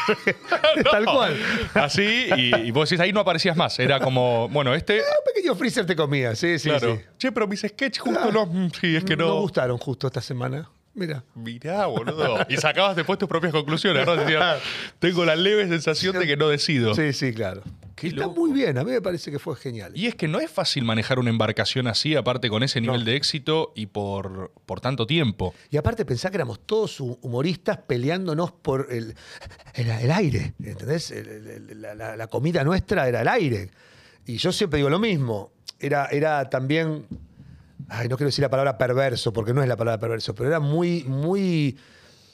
no. 0.84 0.92
Tal 0.92 1.06
cual. 1.06 1.38
Así, 1.74 2.28
y, 2.36 2.56
y 2.56 2.72
vos 2.72 2.90
decís, 2.90 3.00
ahí 3.02 3.12
no 3.12 3.20
aparecías 3.20 3.56
más. 3.56 3.78
Era 3.80 4.00
como, 4.00 4.50
bueno, 4.50 4.74
este... 4.74 5.00
Un 5.00 5.34
pequeño 5.34 5.56
freezer 5.56 5.86
te 5.86 5.96
comía, 5.96 6.36
sí, 6.36 6.60
sí, 6.60 6.70
claro. 6.70 6.96
sí. 6.98 7.02
Che, 7.18 7.32
pero 7.32 7.48
mis 7.48 7.62
sketches 7.62 8.00
justo 8.00 8.32
no... 8.32 8.46
mm, 8.46 8.72
Sí, 8.80 8.96
es 8.96 9.04
que 9.04 9.16
no... 9.16 9.28
No 9.28 9.42
gustaron 9.42 9.78
justo 9.78 10.08
esta 10.08 10.22
semana. 10.22 10.70
Mira. 10.94 11.24
Mirá, 11.36 11.86
boludo. 11.86 12.38
Y 12.50 12.58
sacabas 12.58 12.96
después 12.96 13.20
tus 13.20 13.30
propias 13.30 13.54
conclusiones, 13.54 14.06
¿no? 14.06 14.16
Decías, 14.16 14.58
tengo 15.00 15.26
la 15.26 15.36
leve 15.36 15.68
sensación 15.68 16.18
de 16.18 16.26
que 16.26 16.36
no 16.38 16.50
decido. 16.50 16.96
Sí, 16.96 17.14
sí, 17.14 17.34
claro. 17.34 17.62
Qué 17.98 18.10
Está 18.10 18.28
loco. 18.28 18.40
muy 18.42 18.52
bien, 18.54 18.78
a 18.78 18.84
mí 18.84 18.92
me 18.92 19.02
parece 19.02 19.32
que 19.32 19.40
fue 19.40 19.56
genial. 19.56 19.92
Y 19.96 20.06
es 20.06 20.14
que 20.14 20.28
no 20.28 20.40
es 20.40 20.52
fácil 20.52 20.84
manejar 20.86 21.18
una 21.18 21.32
embarcación 21.32 21.88
así, 21.88 22.16
aparte 22.16 22.48
con 22.48 22.62
ese 22.62 22.80
nivel 22.80 23.00
No. 23.00 23.06
de 23.06 23.16
éxito 23.16 23.74
y 23.76 23.88
por, 23.88 24.52
por 24.68 24.80
tanto 24.82 25.08
tiempo. 25.08 25.56
Y 25.72 25.78
aparte 25.78 26.06
pensá 26.06 26.30
que 26.30 26.38
éramos 26.38 26.60
todos 26.66 27.02
hu- 27.02 27.18
humoristas 27.24 27.80
peleándonos 27.88 28.52
por 28.52 28.88
el, 28.92 29.16
el, 29.74 29.90
el 29.90 30.12
aire, 30.12 30.54
¿entendés? 30.64 31.10
El- 31.10 31.82
la- 31.82 32.16
la 32.16 32.28
comida 32.28 32.64
nuestra 32.64 33.08
era 33.08 33.22
el 33.22 33.28
aire. 33.28 33.72
Y 34.28 34.38
yo 34.38 34.52
siempre 34.52 34.78
digo 34.78 34.90
lo 34.92 35.00
mismo. 35.00 35.52
Era, 35.80 36.06
era 36.12 36.48
también, 36.52 37.08
ay, 37.90 38.08
no 38.10 38.16
quiero 38.18 38.28
decir 38.28 38.44
la 38.44 38.50
palabra 38.50 38.78
perverso, 38.78 39.34
porque 39.34 39.54
no 39.56 39.64
es 39.64 39.68
la 39.68 39.76
palabra 39.76 40.00
perverso, 40.00 40.36
pero 40.36 40.50
era 40.50 40.60
muy, 40.60 41.04
muy 41.06 41.76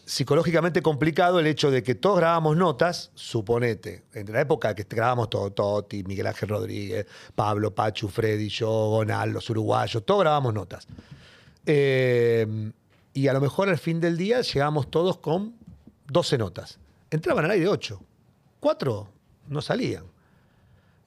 psicológicamente 0.06 0.82
complicado 0.82 1.40
el 1.40 1.48
hecho 1.48 1.72
de 1.72 1.82
que 1.84 1.96
todos 1.96 2.18
grabábamos 2.18 2.58
notas, 2.58 3.12
suponete, 3.16 4.04
entre 4.14 4.34
la 4.36 4.42
época 4.42 4.76
que 4.76 4.84
grabábamos 4.84 5.30
todo, 5.30 5.52
Totti, 5.52 6.04
Miguel 6.04 6.28
Ángel 6.28 6.50
Rodríguez, 6.50 7.06
Pablo, 7.36 7.74
Pachu, 7.74 8.08
Freddy, 8.10 8.50
yo, 8.50 8.68
Gonal, 8.70 9.32
los 9.32 9.50
uruguayos, 9.50 10.06
todos 10.06 10.22
grabábamos 10.22 10.54
notas. 10.54 10.88
Eh, 11.66 12.72
y 13.14 13.28
a 13.28 13.34
lo 13.34 13.42
mejor 13.42 13.70
al 13.70 13.78
fin 13.78 14.00
del 14.00 14.18
día 14.18 14.42
llegábamos 14.42 14.90
todos 14.90 15.18
con 15.20 15.56
12 16.08 16.38
notas. 16.38 16.80
Entraban 17.10 17.46
al 17.46 17.52
aire 17.52 17.68
8. 17.68 18.02
4 18.60 19.08
no 19.48 19.62
salían. 19.62 20.04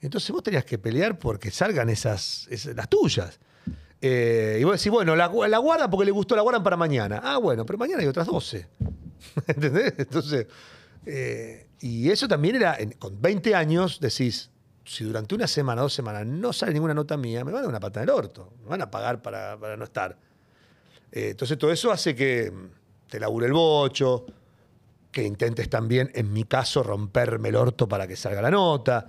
Entonces 0.00 0.31
vos 0.31 0.42
tenías 0.42 0.65
que 0.65 0.78
pelear 0.78 1.18
porque 1.18 1.50
salgan 1.50 1.89
esas, 1.89 2.47
esas- 2.50 2.76
las 2.76 2.89
tuyas. 2.89 3.41
Eh, 4.00 4.58
y 4.60 4.65
vos 4.65 4.78
decís, 4.78 4.91
bueno, 4.92 5.16
la, 5.16 5.28
la 5.49 5.58
guardan 5.58 5.91
porque 5.91 6.05
le 6.05 6.10
gustó, 6.10 6.36
la 6.36 6.42
guardan 6.42 6.62
para 6.62 6.76
mañana. 6.76 7.20
Ah, 7.23 7.39
bueno, 7.39 7.65
pero 7.65 7.78
mañana 7.78 8.02
hay 8.02 8.08
otras 8.08 8.26
12. 8.26 8.66
¿Entendés? 9.47 9.94
Entonces, 9.99 10.47
eh, 11.07 11.66
y 11.81 12.10
eso 12.10 12.28
también 12.28 12.57
era, 12.57 12.76
en- 12.78 12.92
con 12.92 13.20
20 13.20 13.55
años, 13.55 13.99
decís, 14.00 14.50
si 14.84 15.05
durante 15.05 15.34
una 15.34 15.47
semana, 15.47 15.83
dos 15.83 15.92
semanas 15.94 16.26
no 16.26 16.52
sale 16.52 16.73
ninguna 16.73 16.94
nota 16.94 17.16
mía, 17.16 17.44
me 17.44 17.50
van 17.52 17.58
a 17.58 17.62
dar 17.62 17.68
una 17.70 17.81
pata 17.81 18.00
en 18.02 18.05
el 18.08 18.15
orto. 18.15 18.52
Me 18.65 18.70
van 18.70 18.83
a 18.83 18.91
pagar 18.91 19.23
para, 19.23 19.58
para 19.58 19.76
no 19.76 19.84
estar. 19.84 20.16
Eh, 21.12 21.31
entonces 21.31 21.57
todo 21.58 21.73
eso 21.73 21.91
hace 21.91 22.15
que 22.15 22.50
mm, 22.50 23.08
te 23.10 23.18
labure 23.18 23.47
el 23.47 23.52
bocho, 23.52 24.26
que 25.10 25.25
intentes 25.25 25.70
también, 25.70 26.10
en 26.15 26.33
mi 26.33 26.44
caso, 26.44 26.83
romperme 26.83 27.49
el 27.49 27.57
orto 27.57 27.89
para 27.89 28.07
que 28.07 28.15
salga 28.16 28.42
la 28.42 28.50
nota. 28.50 29.07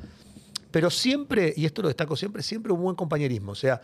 Pero 0.71 0.89
siempre, 0.89 1.53
y 1.55 1.65
esto 1.65 1.81
lo 1.81 1.89
destaco 1.89 2.15
siempre, 2.15 2.41
siempre 2.41 2.71
un 2.71 2.81
buen 2.81 2.95
compañerismo. 2.95 3.51
O 3.51 3.55
sea, 3.55 3.81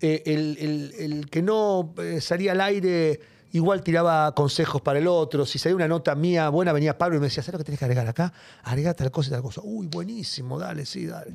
eh, 0.00 0.22
el, 0.26 0.56
el- 0.58 0.94
el 0.98 1.30
que 1.30 1.42
no 1.42 1.94
eh, 1.98 2.20
salía 2.20 2.52
al 2.52 2.60
aire 2.60 3.20
igual 3.52 3.82
tiraba 3.82 4.32
consejos 4.34 4.80
para 4.80 4.98
el 5.00 5.06
otro. 5.08 5.44
Si 5.44 5.58
salía 5.58 5.74
una 5.76 5.88
nota 5.88 6.14
mía 6.14 6.48
buena, 6.50 6.72
venía 6.72 6.96
Pablo 6.96 7.16
y 7.16 7.20
me 7.20 7.26
decía, 7.26 7.42
¿sabes 7.42 7.54
lo 7.54 7.58
que 7.58 7.64
tenés 7.64 7.78
que 7.80 7.84
agregar 7.84 8.06
acá? 8.06 8.32
Agregar 8.62 8.94
tal 8.94 9.10
cosa 9.10 9.28
y 9.28 9.32
tal 9.32 9.42
cosa. 9.42 9.60
Uy, 9.64 9.86
buenísimo, 9.88 10.58
dale, 10.58 10.86
sí, 10.86 11.06
dale. 11.06 11.34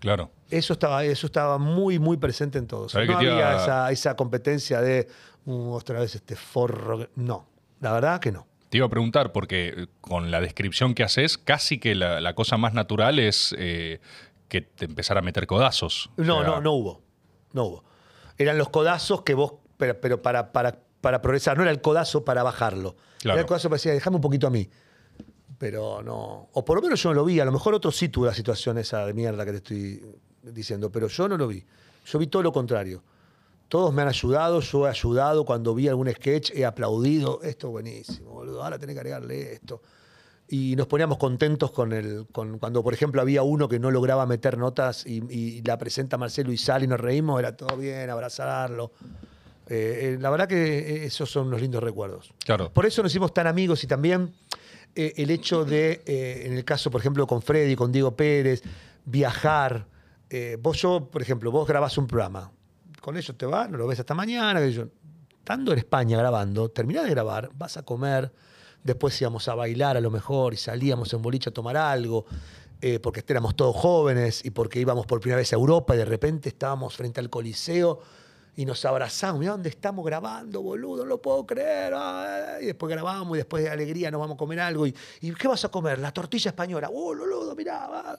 Claro. 0.00 0.30
Eso 0.50 0.72
estaba, 0.74 1.04
eso 1.04 1.26
estaba 1.26 1.56
muy, 1.58 1.98
muy 1.98 2.16
presente 2.16 2.58
en 2.58 2.66
todo. 2.66 2.82
O 2.82 2.88
sea, 2.88 3.00
¿Sabés 3.06 3.08
no 3.10 3.16
había 3.18 3.56
esa, 3.56 3.90
esa 3.90 4.16
competencia 4.16 4.80
de 4.80 5.08
"Uh, 5.46 5.70
otra 5.72 6.00
vez 6.00 6.14
este 6.14 6.34
forro. 6.36 6.98
que-". 6.98 7.10
No, 7.16 7.46
la 7.80 7.92
verdad 7.92 8.20
que 8.20 8.32
no. 8.32 8.46
Te 8.68 8.78
iba 8.78 8.86
a 8.86 8.90
preguntar, 8.90 9.30
porque 9.32 9.68
eh, 9.68 9.86
con 10.00 10.30
la 10.32 10.40
descripción 10.40 10.94
que 10.94 11.04
haces, 11.04 11.38
casi 11.38 11.78
que 11.78 11.94
la, 11.94 12.20
la 12.20 12.34
cosa 12.34 12.56
más 12.58 12.74
natural 12.74 13.18
es 13.20 13.54
eh, 13.56 14.00
que 14.48 14.60
te 14.60 14.84
empezara 14.86 15.20
a 15.20 15.22
meter 15.22 15.46
codazos. 15.46 16.10
O 16.18 16.22
No, 16.22 16.40
sea, 16.42 16.50
no, 16.50 16.60
no 16.60 16.72
hubo. 16.72 17.00
No 17.52 17.64
hubo. 17.64 17.84
Eran 18.38 18.58
los 18.58 18.68
codazos 18.68 19.22
que 19.22 19.34
vos, 19.34 19.54
pero, 19.76 20.00
pero 20.00 20.22
para, 20.22 20.52
para, 20.52 20.80
para 21.00 21.22
progresar, 21.22 21.56
no 21.56 21.62
era 21.62 21.70
el 21.70 21.80
codazo 21.80 22.24
para 22.24 22.42
bajarlo. 22.42 22.96
Claro. 23.20 23.36
Era 23.36 23.40
el 23.42 23.46
codazo 23.46 23.68
para 23.68 23.76
decir, 23.76 23.92
déjame 23.92 24.16
un 24.16 24.22
poquito 24.22 24.46
a 24.46 24.50
mí. 24.50 24.68
Pero 25.58 26.02
no. 26.02 26.48
O 26.52 26.64
por 26.64 26.76
lo 26.76 26.82
menos 26.82 27.02
yo 27.02 27.10
no 27.10 27.14
lo 27.14 27.24
vi. 27.24 27.40
A 27.40 27.44
lo 27.44 27.52
mejor 27.52 27.74
otro 27.74 27.90
sí 27.92 28.08
tuvo 28.08 28.26
la 28.26 28.34
situación 28.34 28.78
esa 28.78 29.06
de 29.06 29.14
mierda 29.14 29.44
que 29.44 29.52
te 29.52 29.56
estoy 29.58 30.02
diciendo, 30.42 30.90
pero 30.90 31.08
yo 31.08 31.28
no 31.28 31.36
lo 31.36 31.46
vi. 31.46 31.64
Yo 32.06 32.18
vi 32.18 32.26
todo 32.26 32.42
lo 32.42 32.52
contrario. 32.52 33.02
Todos 33.68 33.94
me 33.94 34.02
han 34.02 34.08
ayudado, 34.08 34.60
yo 34.60 34.86
he 34.86 34.90
ayudado. 34.90 35.44
Cuando 35.44 35.74
vi 35.74 35.88
algún 35.88 36.10
sketch, 36.10 36.50
he 36.54 36.64
aplaudido. 36.64 37.40
Esto 37.42 37.68
es 37.68 37.72
buenísimo, 37.72 38.30
boludo. 38.30 38.62
Ahora 38.62 38.78
tenés 38.78 38.94
que 38.94 39.00
agregarle 39.00 39.54
esto. 39.54 39.80
Y 40.48 40.76
nos 40.76 40.86
poníamos 40.86 41.18
contentos 41.18 41.70
con 41.70 41.92
el. 41.92 42.26
Con, 42.30 42.58
cuando, 42.58 42.82
por 42.82 42.92
ejemplo, 42.92 43.20
había 43.20 43.42
uno 43.42 43.68
que 43.68 43.78
no 43.78 43.90
lograba 43.90 44.26
meter 44.26 44.58
notas 44.58 45.06
y, 45.06 45.22
y 45.30 45.62
la 45.62 45.78
presenta 45.78 46.18
Marcelo 46.18 46.52
y 46.52 46.58
sale 46.58 46.84
y 46.84 46.88
nos 46.88 47.00
reímos, 47.00 47.38
era 47.38 47.56
todo 47.56 47.76
bien, 47.76 48.10
abrazarlo. 48.10 48.92
Eh, 49.66 50.16
eh, 50.16 50.18
la 50.20 50.28
verdad 50.28 50.46
que 50.46 51.06
esos 51.06 51.30
son 51.30 51.50
los 51.50 51.60
lindos 51.60 51.82
recuerdos. 51.82 52.32
Claro. 52.44 52.70
Por 52.70 52.84
eso 52.84 53.02
nos 53.02 53.10
hicimos 53.10 53.32
tan 53.32 53.46
amigos 53.46 53.82
y 53.82 53.86
también 53.86 54.34
eh, 54.96 55.14
el 55.16 55.30
hecho 55.30 55.64
de, 55.64 56.02
eh, 56.06 56.42
en 56.46 56.52
el 56.52 56.64
caso, 56.64 56.90
por 56.90 57.00
ejemplo, 57.00 57.26
con 57.26 57.42
Freddy, 57.42 57.74
con 57.74 57.90
Diego 57.90 58.14
Pérez, 58.14 58.62
viajar. 59.04 59.86
Eh, 60.30 60.56
vos, 60.60 60.80
yo, 60.80 61.08
por 61.10 61.20
ejemplo, 61.20 61.50
vos 61.50 61.66
grabás 61.66 61.98
un 61.98 62.06
programa. 62.06 62.52
Con 63.00 63.16
ellos 63.16 63.36
te 63.36 63.46
vas, 63.46 63.68
no 63.68 63.76
lo 63.76 63.86
ves 63.86 64.00
hasta 64.00 64.14
mañana. 64.14 64.60
Estando 64.60 65.72
en 65.72 65.78
España 65.78 66.16
grabando, 66.16 66.70
terminás 66.70 67.04
de 67.04 67.10
grabar, 67.10 67.50
vas 67.54 67.76
a 67.76 67.82
comer, 67.82 68.32
después 68.84 69.20
íbamos 69.20 69.48
a 69.48 69.54
bailar 69.56 69.96
a 69.96 70.00
lo 70.00 70.10
mejor 70.10 70.54
y 70.54 70.56
salíamos 70.56 71.12
en 71.12 71.22
boliche 71.22 71.50
a 71.50 71.52
tomar 71.52 71.76
algo, 71.76 72.26
eh, 72.80 73.00
porque 73.00 73.24
éramos 73.26 73.56
todos 73.56 73.74
jóvenes 73.74 74.44
y 74.44 74.50
porque 74.50 74.78
íbamos 74.78 75.06
por 75.06 75.18
primera 75.20 75.38
vez 75.38 75.52
a 75.52 75.56
Europa 75.56 75.94
y 75.94 75.98
de 75.98 76.04
repente 76.04 76.50
estábamos 76.50 76.94
frente 76.94 77.18
al 77.18 77.30
Coliseo 77.30 78.00
y 78.56 78.66
nos 78.66 78.84
abrazamos. 78.84 79.40
Mirá 79.40 79.52
dónde 79.52 79.70
estamos 79.70 80.04
grabando, 80.04 80.62
boludo, 80.62 80.98
no 81.02 81.06
lo 81.06 81.20
puedo 81.20 81.44
creer. 81.46 81.92
ay". 81.96 82.62
Y 82.62 82.66
después 82.66 82.90
grabamos 82.90 83.34
y 83.34 83.38
después 83.38 83.64
de 83.64 83.70
alegría 83.70 84.10
nos 84.10 84.20
vamos 84.20 84.34
a 84.34 84.38
comer 84.38 84.60
algo. 84.60 84.86
¿Y, 84.86 84.94
¿y 85.22 85.32
qué 85.32 85.48
vas 85.48 85.64
a 85.64 85.70
comer? 85.70 85.98
La 85.98 86.12
tortilla 86.12 86.50
española. 86.50 86.88
¡Oh, 86.92 87.16
boludo, 87.16 87.56
mirá! 87.56 87.88
va". 87.88 88.18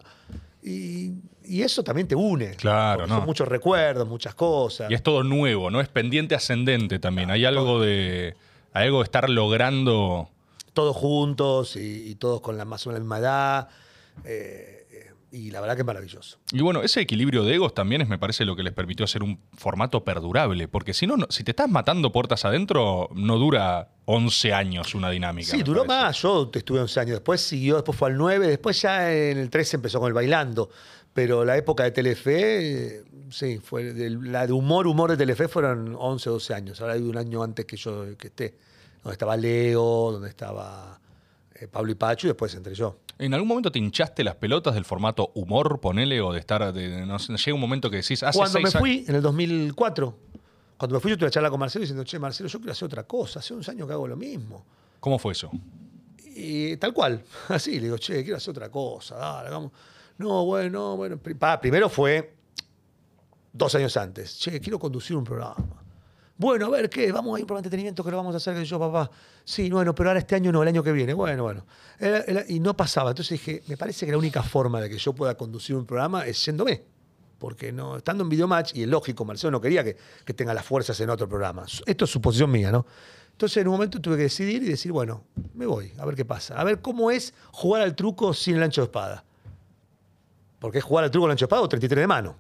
Y, 0.64 1.14
y 1.44 1.62
eso 1.62 1.84
también 1.84 2.08
te 2.08 2.16
une. 2.16 2.56
Claro, 2.56 3.06
¿no? 3.06 3.18
Son 3.18 3.26
muchos 3.26 3.48
recuerdos, 3.48 4.08
muchas 4.08 4.34
cosas. 4.34 4.90
Y 4.90 4.96
es 4.96 5.04
todo 5.04 5.24
nuevo, 5.24 5.70
¿no? 5.70 5.80
Es 5.80 5.90
pendiente 5.90 6.34
ascendente 6.34 6.98
también. 6.98 7.30
Hay 7.30 7.46
algo 7.46 7.80
de. 7.80 8.36
Hay 8.74 8.88
algo 8.88 8.98
de 8.98 9.04
estar 9.04 9.30
logrando. 9.30 10.28
Todos 10.76 10.96
juntos 10.96 11.76
y, 11.76 12.10
y 12.12 12.16
todos 12.16 12.42
con 12.42 12.56
la 12.58 12.66
más 12.66 12.86
o 12.86 12.92
menos 12.92 13.00
la 13.00 13.04
misma 13.04 13.18
edad. 13.20 13.70
eh, 14.24 14.88
eh, 14.92 15.12
y 15.32 15.52
la 15.52 15.60
verdad 15.60 15.76
que 15.76 15.82
es 15.82 15.86
maravilloso. 15.86 16.38
Y 16.54 16.62
bueno, 16.62 16.82
ese 16.82 17.02
equilibrio 17.02 17.44
de 17.44 17.56
egos 17.56 17.74
también 17.74 18.02
es, 18.02 18.08
me 18.08 18.18
parece, 18.18 18.46
lo 18.46 18.56
que 18.56 18.64
les 18.64 18.72
permitió 18.72 19.04
hacer 19.04 19.22
un 19.22 19.42
formato 19.58 20.02
perdurable. 20.06 20.70
Porque 20.70 20.94
si 20.94 21.08
no, 21.08 21.18
no- 21.18 21.26
si 21.30 21.44
te 21.44 21.52
estás 21.52 21.68
matando 21.70 22.14
puertas 22.14 22.46
adentro, 22.46 23.10
no 23.14 23.38
dura 23.38 23.90
11 24.06 24.54
años 24.54 24.96
una 24.96 25.10
dinámica. 25.10 25.52
Sí, 25.52 25.62
duró 25.62 25.86
parece. 25.86 26.04
más. 26.06 26.22
Yo 26.22 26.50
estuve 26.54 26.80
11 26.80 27.00
años. 27.02 27.12
Después 27.16 27.42
siguió, 27.42 27.76
después 27.76 27.98
fue 27.98 28.12
al 28.12 28.18
9. 28.18 28.48
Después 28.48 28.82
ya 28.82 29.14
en 29.14 29.38
el 29.38 29.50
13 29.50 29.76
empezó 29.78 30.00
con 30.00 30.08
el 30.08 30.14
bailando. 30.14 30.70
Pero 31.12 31.44
la 31.44 31.58
época 31.58 31.84
de 31.84 31.92
Telefe, 31.92 33.00
eh, 33.00 33.04
sí, 33.30 33.60
fue 33.62 33.94
la 34.22 34.48
de 34.48 34.54
humor, 34.54 34.88
humor 34.88 35.12
de 35.12 35.18
Telefe 35.18 35.50
fueron 35.50 35.96
11, 36.00 36.30
12 36.30 36.54
años. 36.54 36.80
Ahora 36.80 36.94
hay 36.94 37.02
un 37.02 37.18
año 37.18 37.44
antes 37.44 37.66
que 37.66 37.76
yo 37.76 38.06
que 38.18 38.28
esté. 38.28 38.58
Donde 39.06 39.14
estaba 39.14 39.38
Leo, 39.38 40.14
donde 40.14 40.30
estaba 40.30 41.00
eh, 41.54 41.68
Pablo 41.68 41.92
y 41.92 41.96
Pacho 41.96 42.26
y 42.26 42.30
después 42.30 42.56
entré 42.56 42.74
yo. 42.74 42.98
¿En 43.20 43.36
algún 43.36 43.48
momento 43.48 43.72
te 43.72 43.78
hinchaste 43.78 44.24
las 44.24 44.34
pelotas 44.34 44.74
del 44.74 44.84
formato 44.84 45.32
humor, 45.36 45.80
ponele, 45.80 46.20
o 46.22 46.34
de 46.34 46.40
estar. 46.40 46.74
De, 46.74 47.06
no 47.06 47.20
sé, 47.20 47.38
llega 47.38 47.54
un 47.54 47.62
momento 47.62 47.92
que 47.92 47.98
decís. 47.98 48.24
Hace 48.24 48.40
Cuando 48.40 48.60
me 48.60 48.72
seis 48.72 48.80
fui, 48.80 49.06
en 49.08 49.14
el 49.14 49.22
2004, 49.22 50.18
cuando 50.76 50.96
me 50.96 51.00
fui 51.00 51.12
yo 51.12 51.18
tuve 51.18 51.26
una 51.26 51.32
charla 51.32 51.52
con 51.52 51.60
Marcelo 51.60 51.82
diciendo, 51.82 52.04
che, 52.04 52.18
Marcelo, 52.18 52.50
yo 52.50 52.58
quiero 52.58 52.72
hacer 52.72 52.88
otra 52.88 53.04
cosa. 53.04 53.42
Hace 53.42 53.54
11 53.54 53.70
años 53.70 53.88
que 53.88 53.94
hago 53.94 54.08
lo 54.08 54.16
mismo. 54.16 54.66
¿Cómo 55.00 55.20
fue 55.20 55.34
eso? 55.34 55.52
Y 56.36 56.76
tal 56.78 56.92
cual, 56.92 57.24
así, 57.50 57.76
le 57.76 57.84
digo, 57.84 58.00
che, 58.00 58.24
quiero 58.24 58.38
hacer 58.38 58.50
otra 58.50 58.70
cosa, 58.70 59.18
dale, 59.18 59.50
hagamos. 59.50 59.72
No, 60.18 60.46
bueno, 60.46 60.72
no, 60.72 60.98
bueno. 60.98 61.20
Pa, 61.38 61.62
primero 61.62 61.90
fue 61.90 62.34
dos 63.54 63.76
años 63.76 63.96
antes. 63.98 64.40
Che, 64.40 64.60
quiero 64.60 64.80
conducir 64.80 65.16
un 65.16 65.24
programa. 65.24 65.85
Bueno, 66.38 66.66
a 66.66 66.70
ver, 66.70 66.90
¿qué? 66.90 67.12
Vamos 67.14 67.38
a 67.38 67.40
ir 67.40 67.46
de 67.46 67.56
entretenimiento 67.56 68.04
que 68.04 68.12
lo 68.12 68.18
vamos 68.18 68.34
a 68.34 68.38
hacer, 68.38 68.56
que 68.56 68.66
yo, 68.66 68.78
papá. 68.78 69.10
Sí, 69.46 69.70
bueno, 69.70 69.96
pero 69.96 70.10
ahora 70.10 70.20
este 70.20 70.36
año 70.36 70.52
no, 70.52 70.62
el 70.64 70.68
año 70.68 70.84
que 70.84 70.92
viene. 70.92 71.14
Bueno, 71.14 71.44
bueno. 71.44 71.66
Era- 71.98 72.44
y 72.48 72.60
no 72.60 72.76
pasaba. 72.76 73.12
Entonces 73.12 73.40
dije, 73.40 73.64
me 73.68 73.78
parece 73.78 74.06
que 74.06 74.12
la 74.12 74.18
única 74.18 74.44
forma 74.44 74.82
de 74.82 74.90
que 74.90 74.98
yo 74.98 75.14
pueda 75.14 75.36
conducir 75.36 75.76
un 75.78 75.86
programa 75.86 76.26
es 76.26 76.44
yéndome. 76.46 76.84
Porque 77.40 77.72
no, 77.72 77.98
estando 77.98 78.24
en 78.24 78.30
Videomatch, 78.30 78.76
y 78.76 78.84
es 78.84 78.88
lógico, 78.90 79.24
Marcelo 79.24 79.52
no 79.52 79.62
quería 79.62 79.84
que, 79.84 79.96
que 80.26 80.34
tenga 80.34 80.54
las 80.54 80.66
fuerzas 80.66 81.00
en 81.00 81.10
otro 81.10 81.28
programa. 81.30 81.66
Esto 81.86 82.06
es 82.06 82.12
suposición 82.12 82.52
mía, 82.52 82.72
¿no? 82.72 82.86
Entonces 83.32 83.58
en 83.58 83.68
un 83.68 83.74
momento 83.74 84.00
tuve 84.02 84.16
que 84.16 84.24
decidir 84.24 84.64
y 84.64 84.68
decir, 84.68 84.92
bueno, 84.94 85.24
me 85.54 85.66
voy, 85.66 85.92
a 86.00 86.06
ver 86.06 86.16
qué 86.16 86.24
pasa. 86.26 86.56
A 86.60 86.64
ver 86.64 86.80
cómo 86.82 87.12
es 87.12 87.34
jugar 87.52 87.82
al 87.82 87.94
truco 87.96 88.34
sin 88.34 88.56
el 88.56 88.64
ancho 88.64 88.82
de 88.82 88.86
espada. 88.86 89.24
Porque 90.60 90.78
es 90.80 90.84
jugar 90.84 91.04
al 91.04 91.12
truco 91.12 91.24
con 91.24 91.30
el 91.32 91.34
ancho 91.34 91.44
de 91.46 91.48
espada 91.48 91.62
o 91.62 91.70
33 91.70 92.04
de 92.04 92.08
mano. 92.08 92.36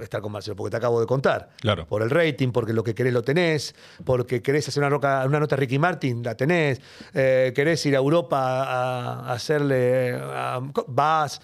Estar 0.00 0.20
con 0.20 0.32
Marcelo, 0.32 0.56
porque 0.56 0.70
te 0.70 0.76
acabo 0.76 1.00
de 1.00 1.06
contar. 1.06 1.50
Claro. 1.60 1.86
Por 1.86 2.02
el 2.02 2.10
rating, 2.10 2.50
porque 2.50 2.72
lo 2.72 2.84
que 2.84 2.94
querés 2.94 3.12
lo 3.12 3.22
tenés, 3.22 3.74
porque 4.04 4.40
querés 4.42 4.66
hacer 4.68 4.80
una, 4.82 4.90
roca- 4.90 5.24
una 5.26 5.40
nota 5.40 5.56
Ricky 5.56 5.78
Martin, 5.78 6.22
la 6.22 6.36
tenés, 6.36 6.80
eh, 7.14 7.52
querés 7.54 7.84
ir 7.86 7.94
a 7.94 7.98
Europa 7.98 8.38
a, 8.64 9.30
a 9.30 9.32
hacerle, 9.32 10.14
a- 10.14 10.60
vas, 10.88 11.40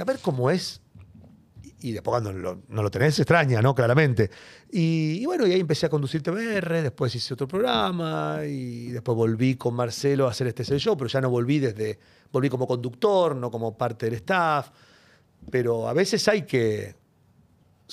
a 0.00 0.04
ver 0.04 0.18
cómo 0.20 0.50
es. 0.50 0.80
Y 1.80 1.90
después 1.92 2.12
cuando 2.12 2.32
lo- 2.32 2.62
no 2.68 2.82
lo 2.82 2.90
tenés, 2.90 3.18
extraña, 3.18 3.60
¿no? 3.60 3.74
Claramente. 3.74 4.30
Y, 4.70 5.18
y 5.20 5.26
bueno, 5.26 5.46
y 5.46 5.52
ahí 5.52 5.60
empecé 5.60 5.86
a 5.86 5.88
conducir 5.88 6.22
TBR, 6.22 6.80
después 6.82 7.12
hice 7.14 7.34
otro 7.34 7.48
programa 7.48 8.38
y 8.46 8.86
después 8.88 9.16
volví 9.16 9.56
con 9.56 9.74
Marcelo 9.74 10.28
a 10.28 10.30
hacer 10.30 10.46
este 10.46 10.62
show, 10.78 10.96
pero 10.96 11.08
ya 11.08 11.20
no 11.20 11.28
volví 11.28 11.58
desde, 11.58 11.98
volví 12.30 12.48
como 12.48 12.66
conductor, 12.68 13.34
no 13.34 13.50
como 13.50 13.76
parte 13.76 14.06
del 14.06 14.14
staff. 14.14 14.70
Pero 15.50 15.88
a 15.88 15.92
veces 15.92 16.26
hay 16.28 16.42
que 16.42 16.94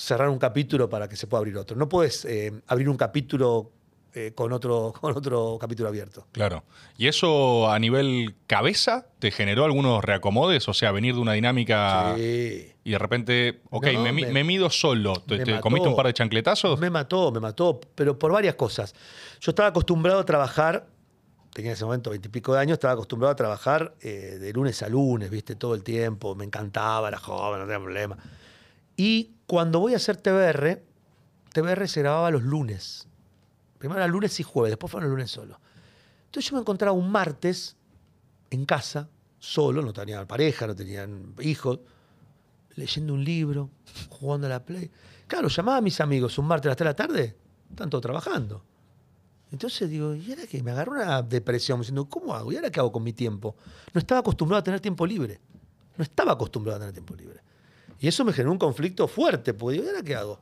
cerrar 0.00 0.28
un 0.30 0.38
capítulo 0.38 0.88
para 0.88 1.08
que 1.08 1.16
se 1.16 1.26
pueda 1.26 1.40
abrir 1.40 1.56
otro. 1.58 1.76
No 1.76 1.88
puedes 1.88 2.24
eh, 2.24 2.52
abrir 2.68 2.88
un 2.88 2.96
capítulo 2.96 3.70
eh, 4.14 4.32
con, 4.34 4.52
otro, 4.52 4.92
con 5.00 5.16
otro 5.16 5.58
capítulo 5.60 5.88
abierto. 5.88 6.26
Claro. 6.32 6.64
¿Y 6.96 7.06
eso 7.06 7.70
a 7.70 7.78
nivel 7.78 8.34
cabeza 8.46 9.06
te 9.18 9.30
generó 9.30 9.64
algunos 9.64 10.02
reacomodes? 10.02 10.68
O 10.68 10.74
sea, 10.74 10.90
venir 10.90 11.14
de 11.14 11.20
una 11.20 11.34
dinámica 11.34 12.14
Sí. 12.16 12.72
y 12.82 12.90
de 12.90 12.98
repente, 12.98 13.60
ok, 13.70 13.86
No, 13.92 14.02
me, 14.02 14.12
mi- 14.12 14.22
me- 14.22 14.32
me 14.32 14.44
mido 14.44 14.70
solo. 14.70 15.12
¿Te, 15.26 15.36
me 15.38 15.44
te 15.44 15.50
mató. 15.52 15.62
comiste 15.62 15.88
un 15.88 15.96
par 15.96 16.06
de 16.06 16.14
chancletazos? 16.14 16.80
Me 16.80 16.88
mató, 16.90 17.30
me 17.30 17.40
mató, 17.40 17.78
pero 17.94 18.18
por 18.18 18.32
varias 18.32 18.54
cosas. 18.54 18.94
Yo 19.40 19.50
estaba 19.50 19.68
acostumbrado 19.68 20.18
a 20.20 20.24
trabajar, 20.24 20.86
tenía 21.52 21.70
en 21.72 21.74
ese 21.74 21.84
momento 21.84 22.10
veintipico 22.10 22.54
de 22.54 22.60
años, 22.60 22.74
estaba 22.74 22.94
acostumbrado 22.94 23.32
a 23.32 23.36
trabajar 23.36 23.94
eh, 24.00 24.38
de 24.40 24.52
lunes 24.54 24.82
a 24.82 24.88
lunes, 24.88 25.30
viste, 25.30 25.54
todo 25.56 25.74
el 25.74 25.82
tiempo. 25.84 26.34
Me 26.34 26.44
encantaba, 26.46 27.08
era 27.08 27.18
joven, 27.18 27.60
no 27.60 27.66
tenía 27.66 27.78
problema. 27.80 28.16
Y 28.96 29.30
cuando 29.50 29.80
voy 29.80 29.94
a 29.94 29.96
hacer 29.96 30.16
TBR, 30.16 30.80
TBR 31.52 31.88
se 31.88 32.02
grababa 32.02 32.30
los 32.30 32.44
lunes. 32.44 33.08
Primero 33.78 33.98
era 33.98 34.06
lunes 34.06 34.38
y 34.38 34.44
jueves, 34.44 34.70
después 34.70 34.92
fueron 34.92 35.10
los 35.10 35.16
lunes 35.16 35.28
solo. 35.28 35.58
Entonces 36.26 36.48
yo 36.48 36.54
me 36.54 36.60
encontraba 36.60 36.92
un 36.92 37.10
martes 37.10 37.76
en 38.48 38.64
casa, 38.64 39.08
solo, 39.40 39.82
no 39.82 39.92
tenía 39.92 40.24
pareja, 40.24 40.68
no 40.68 40.76
tenían 40.76 41.34
hijos, 41.40 41.80
leyendo 42.76 43.12
un 43.12 43.24
libro, 43.24 43.70
jugando 44.08 44.46
a 44.46 44.50
la 44.50 44.64
play. 44.64 44.88
Claro, 45.26 45.48
llamaba 45.48 45.78
a 45.78 45.80
mis 45.80 46.00
amigos 46.00 46.38
un 46.38 46.46
martes 46.46 46.66
a 46.66 46.68
las 46.68 46.76
3 46.76 46.84
de 46.84 46.88
la 46.88 46.94
tarde, 46.94 47.36
están 47.70 47.90
todos 47.90 48.02
trabajando. 48.02 48.64
Entonces 49.50 49.90
digo, 49.90 50.14
¿y 50.14 50.30
ahora 50.30 50.46
qué? 50.46 50.62
Me 50.62 50.70
agarró 50.70 50.92
una 50.92 51.22
depresión 51.22 51.80
diciendo, 51.80 52.08
¿cómo 52.08 52.36
hago? 52.36 52.52
¿Y 52.52 52.56
ahora 52.56 52.70
qué 52.70 52.78
hago 52.78 52.92
con 52.92 53.02
mi 53.02 53.14
tiempo? 53.14 53.56
No 53.92 53.98
estaba 53.98 54.20
acostumbrado 54.20 54.60
a 54.60 54.62
tener 54.62 54.78
tiempo 54.78 55.04
libre. 55.04 55.40
No 55.96 56.04
estaba 56.04 56.34
acostumbrado 56.34 56.76
a 56.76 56.78
tener 56.78 56.92
tiempo 56.92 57.16
libre. 57.16 57.49
Y 58.00 58.08
eso 58.08 58.24
me 58.24 58.32
generó 58.32 58.50
un 58.50 58.58
conflicto 58.58 59.06
fuerte, 59.06 59.52
porque 59.52 59.76
digo, 59.76 59.84
¿y 59.84 59.88
ahora 59.90 60.02
qué 60.02 60.16
hago? 60.16 60.40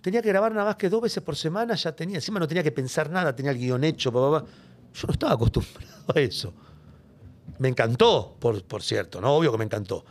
Tenía 0.00 0.22
que 0.22 0.28
grabar 0.28 0.52
nada 0.52 0.66
más 0.66 0.76
que 0.76 0.88
dos 0.88 1.02
veces 1.02 1.20
por 1.22 1.34
semana, 1.34 1.74
ya 1.74 1.90
tenía, 1.94 2.16
encima 2.16 2.38
no 2.38 2.46
tenía 2.46 2.62
que 2.62 2.70
pensar 2.70 3.10
nada, 3.10 3.34
tenía 3.34 3.50
el 3.50 3.58
guion 3.58 3.82
hecho, 3.82 4.12
pa, 4.12 4.20
pa, 4.20 4.40
pa. 4.40 4.50
Yo 4.94 5.06
no 5.08 5.12
estaba 5.12 5.32
acostumbrado 5.32 6.14
a 6.14 6.20
eso. 6.20 6.54
Me 7.58 7.68
encantó, 7.68 8.36
por, 8.38 8.62
por 8.64 8.82
cierto, 8.82 9.20
¿no? 9.20 9.34
Obvio 9.34 9.50
que 9.50 9.58
me 9.58 9.64
encantó. 9.64 10.04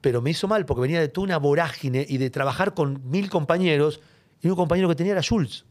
Pero 0.00 0.20
me 0.20 0.30
hizo 0.30 0.48
mal 0.48 0.66
porque 0.66 0.82
venía 0.82 1.00
de 1.00 1.08
toda 1.08 1.24
una 1.24 1.38
vorágine 1.38 2.04
y 2.08 2.18
de 2.18 2.28
trabajar 2.28 2.74
con 2.74 3.08
mil 3.08 3.30
compañeros 3.30 4.00
y 4.42 4.48
un 4.48 4.56
compañero 4.56 4.88
que 4.88 4.96
tenía 4.96 5.12
era 5.12 5.22
Schultz. 5.22 5.64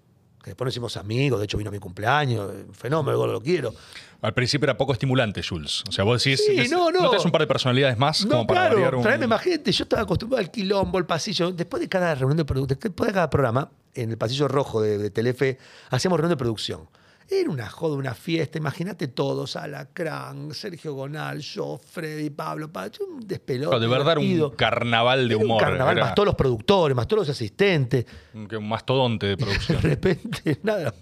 Que 0.45 0.51
después 0.51 0.67
nos 0.67 0.73
hicimos 0.75 0.95
amigos, 0.95 1.39
de 1.39 1.45
hecho 1.45 1.57
vino 1.57 1.69
a 1.69 1.71
mi 1.71 1.79
cumpleaños, 1.79 2.51
un 2.67 2.75
fenómeno, 2.75 3.25
lo 3.25 3.41
quiero. 3.41 3.73
Al 4.21 4.31
principio 4.35 4.65
era 4.65 4.77
poco 4.77 4.93
estimulante, 4.93 5.41
Jules. 5.41 5.83
O 5.89 5.91
sea, 5.91 6.03
vos 6.03 6.23
decís, 6.23 6.39
Sí, 6.45 6.55
es- 6.59 6.69
no, 6.69 6.91
no. 6.91 7.09
un 7.09 7.31
par 7.31 7.41
de 7.41 7.47
personalidades 7.47 7.97
más 7.97 8.23
No, 8.25 8.29
como 8.29 8.45
para 8.47 8.69
claro, 8.69 8.97
un... 8.99 9.03
traeme 9.03 9.25
más 9.25 9.41
gente. 9.41 9.71
Yo 9.71 9.85
estaba 9.85 10.03
acostumbrado 10.03 10.41
al 10.45 10.51
quilombo, 10.51 10.99
al 10.99 11.07
pasillo. 11.07 11.51
Después 11.51 11.81
de 11.81 11.89
cada 11.89 12.13
reunión 12.13 12.37
de 12.37 12.45
producción, 12.45 12.77
después 12.79 13.07
de 13.07 13.13
cada 13.15 13.27
programa, 13.31 13.71
en 13.95 14.11
el 14.11 14.19
pasillo 14.19 14.47
rojo 14.47 14.83
de, 14.83 14.99
de 14.99 15.09
Telefe, 15.09 15.57
hacíamos 15.89 16.19
reunión 16.19 16.37
de 16.37 16.37
producción. 16.37 16.81
Era 17.27 17.49
una 17.49 17.67
joda, 17.67 17.95
una 17.95 18.13
fiesta. 18.13 18.59
Imagínate 18.59 19.07
todos, 19.07 19.55
Alacrán, 19.55 20.53
Sergio 20.53 20.93
Gonal, 20.93 21.39
yo, 21.39 21.79
Freddy, 21.83 22.29
Pablo, 22.29 22.71
Pacho, 22.71 23.03
un 23.03 23.27
despelote. 23.27 23.79
de 23.79 23.87
verdad 23.87 24.11
era 24.11 24.21
divertido. 24.21 24.49
un 24.51 24.55
carnaval 24.55 25.19
de 25.27 25.33
Era 25.33 25.37
un 25.37 25.43
humor. 25.45 25.61
carnaval, 25.61 25.97
era 25.97 26.05
más 26.05 26.15
todos 26.15 26.27
los 26.27 26.35
productores, 26.35 26.95
más 26.95 27.07
todos 27.07 27.21
los 27.27 27.29
asistentes. 27.35 28.05
un- 28.33 28.47
que 28.47 28.57
un 28.57 28.69
mastodonte 28.69 29.25
de 29.25 29.31
De 29.35 29.43
producción. 29.43 29.81
repente, 29.81 30.59
nada. 30.61 30.93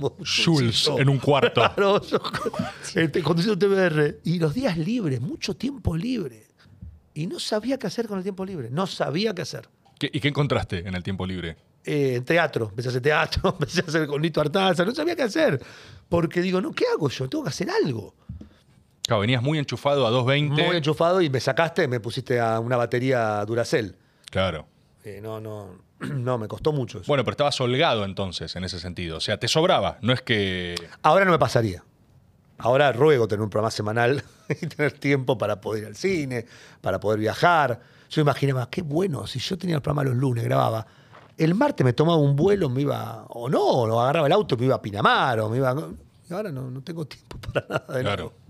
Jules 0.46 0.90
en 0.98 1.10
un 1.10 1.18
cuarto. 1.20 1.62
Claro, 1.76 2.02
yo, 2.02 2.20
este, 2.96 3.22
conduciendo 3.22 3.58
TBR. 3.58 4.20
Y 4.24 4.40
los 4.40 4.54
días 4.54 4.78
libres, 4.78 5.20
mucho 5.20 5.56
tiempo 5.56 5.96
libre. 5.98 6.44
Y 7.14 7.28
no 7.28 7.38
sabía 7.40 7.78
qué 7.78 7.88
hacer 7.88 8.08
con 8.08 8.18
el 8.18 8.24
tiempo 8.24 8.46
libre. 8.46 8.70
No 8.72 8.88
sabía 8.88 9.36
qué 9.36 9.42
hacer. 9.42 9.68
¿Qué- 10.00 10.10
¿Y 10.12 10.20
qué 10.22 10.30
encontraste 10.30 10.80
en 10.88 10.96
el 10.96 11.04
tiempo 11.04 11.26
libre? 11.28 11.58
Eh, 11.86 12.16
en 12.16 12.24
teatro, 12.26 12.68
empecé 12.70 12.88
a 12.88 12.92
hacer 12.92 13.02
teatro, 13.02 13.50
empecé 13.60 13.82
a 13.82 13.84
hacer 13.86 14.08
con 14.08 14.22
Nito 14.22 14.40
Artaza, 14.40 14.86
no 14.86 14.96
sabía 14.96 15.16
qué 15.16 15.24
hacer. 15.24 15.62
Porque 16.08 16.42
digo, 16.42 16.62
no, 16.62 16.72
¿qué 16.72 16.86
hago 16.94 17.10
yo? 17.10 17.28
Tengo 17.28 17.44
que 17.44 17.50
hacer 17.50 17.70
algo. 17.70 18.14
Claro, 19.06 19.22
venías 19.22 19.42
muy 19.42 19.60
enchufado 19.60 20.08
a 20.08 20.10
220. 20.10 20.66
Muy 20.66 20.78
enchufado 20.78 21.22
y 21.22 21.30
me 21.30 21.40
sacaste, 21.42 21.88
me 21.88 22.00
pusiste 22.00 22.40
a 22.40 22.60
una 22.60 22.78
batería 22.78 23.44
Duracell. 23.46 23.96
Claro. 24.32 24.66
Eh, 25.04 25.20
no, 25.22 25.42
no, 25.42 25.80
no, 26.00 26.38
me 26.38 26.48
costó 26.48 26.72
mucho 26.72 27.00
eso. 27.00 27.08
Bueno, 27.08 27.26
pero 27.26 27.34
estabas 27.34 27.60
holgado 27.60 28.06
entonces 28.06 28.56
en 28.56 28.64
ese 28.64 28.80
sentido. 28.80 29.18
O 29.18 29.22
sea, 29.22 29.38
te 29.38 29.50
sobraba. 29.50 29.98
No 30.02 30.14
es 30.14 30.22
que. 30.22 30.76
Ahora 31.02 31.26
no 31.26 31.32
me 31.32 31.40
pasaría. 31.40 31.84
Ahora 32.60 32.94
ruego 32.94 33.28
tener 33.28 33.42
un 33.42 33.50
programa 33.50 33.72
semanal 33.72 34.24
y 34.50 34.68
tener 34.68 34.94
tiempo 34.94 35.38
para 35.38 35.60
poder 35.60 35.84
ir 35.84 35.88
al 35.88 35.96
cine, 35.98 36.46
para 36.80 37.00
poder 37.00 37.20
viajar. 37.20 37.82
Yo 38.10 38.22
imaginaba, 38.22 38.70
qué 38.70 38.84
bueno, 38.84 39.28
si 39.28 39.40
yo 39.40 39.58
tenía 39.58 39.76
el 39.76 39.82
programa 39.82 40.04
los 40.10 40.16
lunes, 40.16 40.44
grababa. 40.46 40.86
El 41.38 41.56
martes 41.56 41.84
me 41.84 41.94
tomaba 41.94 42.18
un 42.18 42.36
vuelo, 42.36 42.70
me 42.70 42.82
iba, 42.82 43.26
o 43.30 43.50
no, 43.50 43.62
o 43.64 44.00
agarraba 44.02 44.28
el 44.28 44.34
auto, 44.34 44.56
me 44.58 44.66
iba 44.66 44.76
a 44.76 44.82
Pinamar, 44.82 45.40
o 45.40 45.50
me 45.50 45.58
iba. 45.58 45.76
Y 46.30 46.34
ahora 46.34 46.52
no, 46.52 46.70
no 46.70 46.82
tengo 46.82 47.06
tiempo 47.06 47.38
para 47.54 47.66
nada 47.68 47.94
de 47.96 48.02
Claro. 48.02 48.24
nada. 48.26 48.43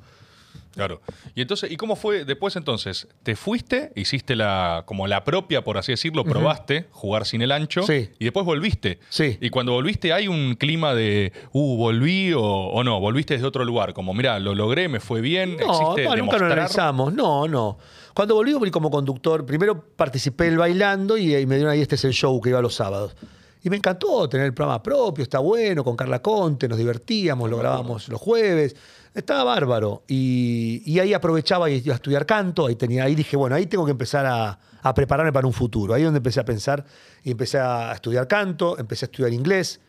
Claro. 0.74 1.02
Y 1.36 1.42
entonces, 1.42 1.72
¿y 1.72 1.78
cómo 1.78 1.96
fue 1.96 2.26
después 2.26 2.56
entonces? 2.56 3.08
¿Te 3.24 3.36
fuiste, 3.36 3.92
hiciste 3.96 4.36
la 4.36 4.84
como 4.86 5.06
la 5.08 5.24
propia, 5.24 5.64
por 5.64 5.78
así 5.78 5.92
decirlo, 5.92 6.24
probaste 6.24 6.88
jugar 6.92 7.26
sin 7.26 7.42
el 7.42 7.52
ancho 7.52 7.84
Sí. 7.84 8.10
y 8.20 8.24
después 8.24 8.46
volviste? 8.46 9.00
Sí. 9.10 9.38
Y 9.40 9.50
cuando 9.50 9.74
volviste 9.74 10.14
hay 10.14 10.28
un 10.28 10.56
clima 10.56 10.96
de, 10.96 11.32
uh, 11.52 11.78
volví 11.78 12.34
o, 12.34 12.42
o 12.42 12.84
no, 12.84 13.00
volviste 13.00 13.36
desde 13.36 13.46
otro 13.48 13.64
lugar, 13.66 13.94
como, 13.94 14.14
mira, 14.14 14.40
lo 14.40 14.56
logré, 14.56 14.88
me 14.90 15.00
fue 15.00 15.22
bien, 15.22 15.58
No, 15.58 15.72
existe 15.72 16.04
no, 16.06 16.16
nunca 16.16 16.38
lo 16.38 16.46
analizamos. 16.48 17.14
No, 17.14 17.48
no. 17.48 17.78
Cuando 18.14 18.36
volví, 18.36 18.54
volví 18.54 18.70
como 18.72 18.90
conductor. 18.92 19.46
Primero 19.46 19.80
participé 19.96 20.48
el 20.48 20.58
bailando 20.58 21.18
y, 21.18 21.36
y 21.36 21.46
me 21.46 21.56
dieron 21.56 21.72
ahí 21.72 21.82
este 21.82 21.96
es 21.96 22.06
el 22.06 22.14
show 22.14 22.40
que 22.42 22.50
iba 22.50 22.62
los 22.62 22.76
sábados. 22.76 23.16
Y 23.64 23.70
me 23.70 23.78
encantó 23.78 24.28
tener 24.28 24.46
el 24.48 24.54
programa 24.54 24.84
propio, 24.84 25.24
está 25.24 25.40
bueno, 25.40 25.84
con 25.86 25.96
Carla 25.96 26.22
Conte, 26.22 26.68
nos 26.68 26.78
divertíamos, 26.78 27.50
lo 27.50 27.58
grabábamos 27.58 28.10
los 28.10 28.20
jueves. 28.20 28.76
Estaba 29.14 29.44
bárbaro. 29.44 30.04
Y, 30.08 30.82
y 30.86 31.00
ahí 31.00 31.14
aprovechaba 31.14 31.70
y 31.70 31.76
iba 31.86 31.94
a 31.94 31.96
estudiar 31.96 32.26
canto. 32.26 32.66
Ahí, 32.68 32.76
tenía, 32.76 33.04
ahí 33.04 33.16
dije, 33.16 33.38
bueno, 33.38 33.56
ahí 33.56 33.68
tengo 33.68 33.86
que 33.86 33.92
empezar 33.92 34.26
a, 34.26 34.58
a 34.82 34.94
prepararme 34.94 35.32
para 35.32 35.46
un 35.48 35.54
futuro. 35.54 35.94
Ahí 35.94 36.02
es 36.02 36.08
donde 36.08 36.18
empecé 36.18 36.40
a 36.40 36.46
pensar 36.46 36.84
y 37.24 37.32
empecé 37.32 37.60
a 37.60 37.92
estudiar 37.94 38.28
canto, 38.28 38.78
empecé 38.80 39.06
a 39.06 39.08
estudiar 39.08 39.32
inglés. 39.34 39.80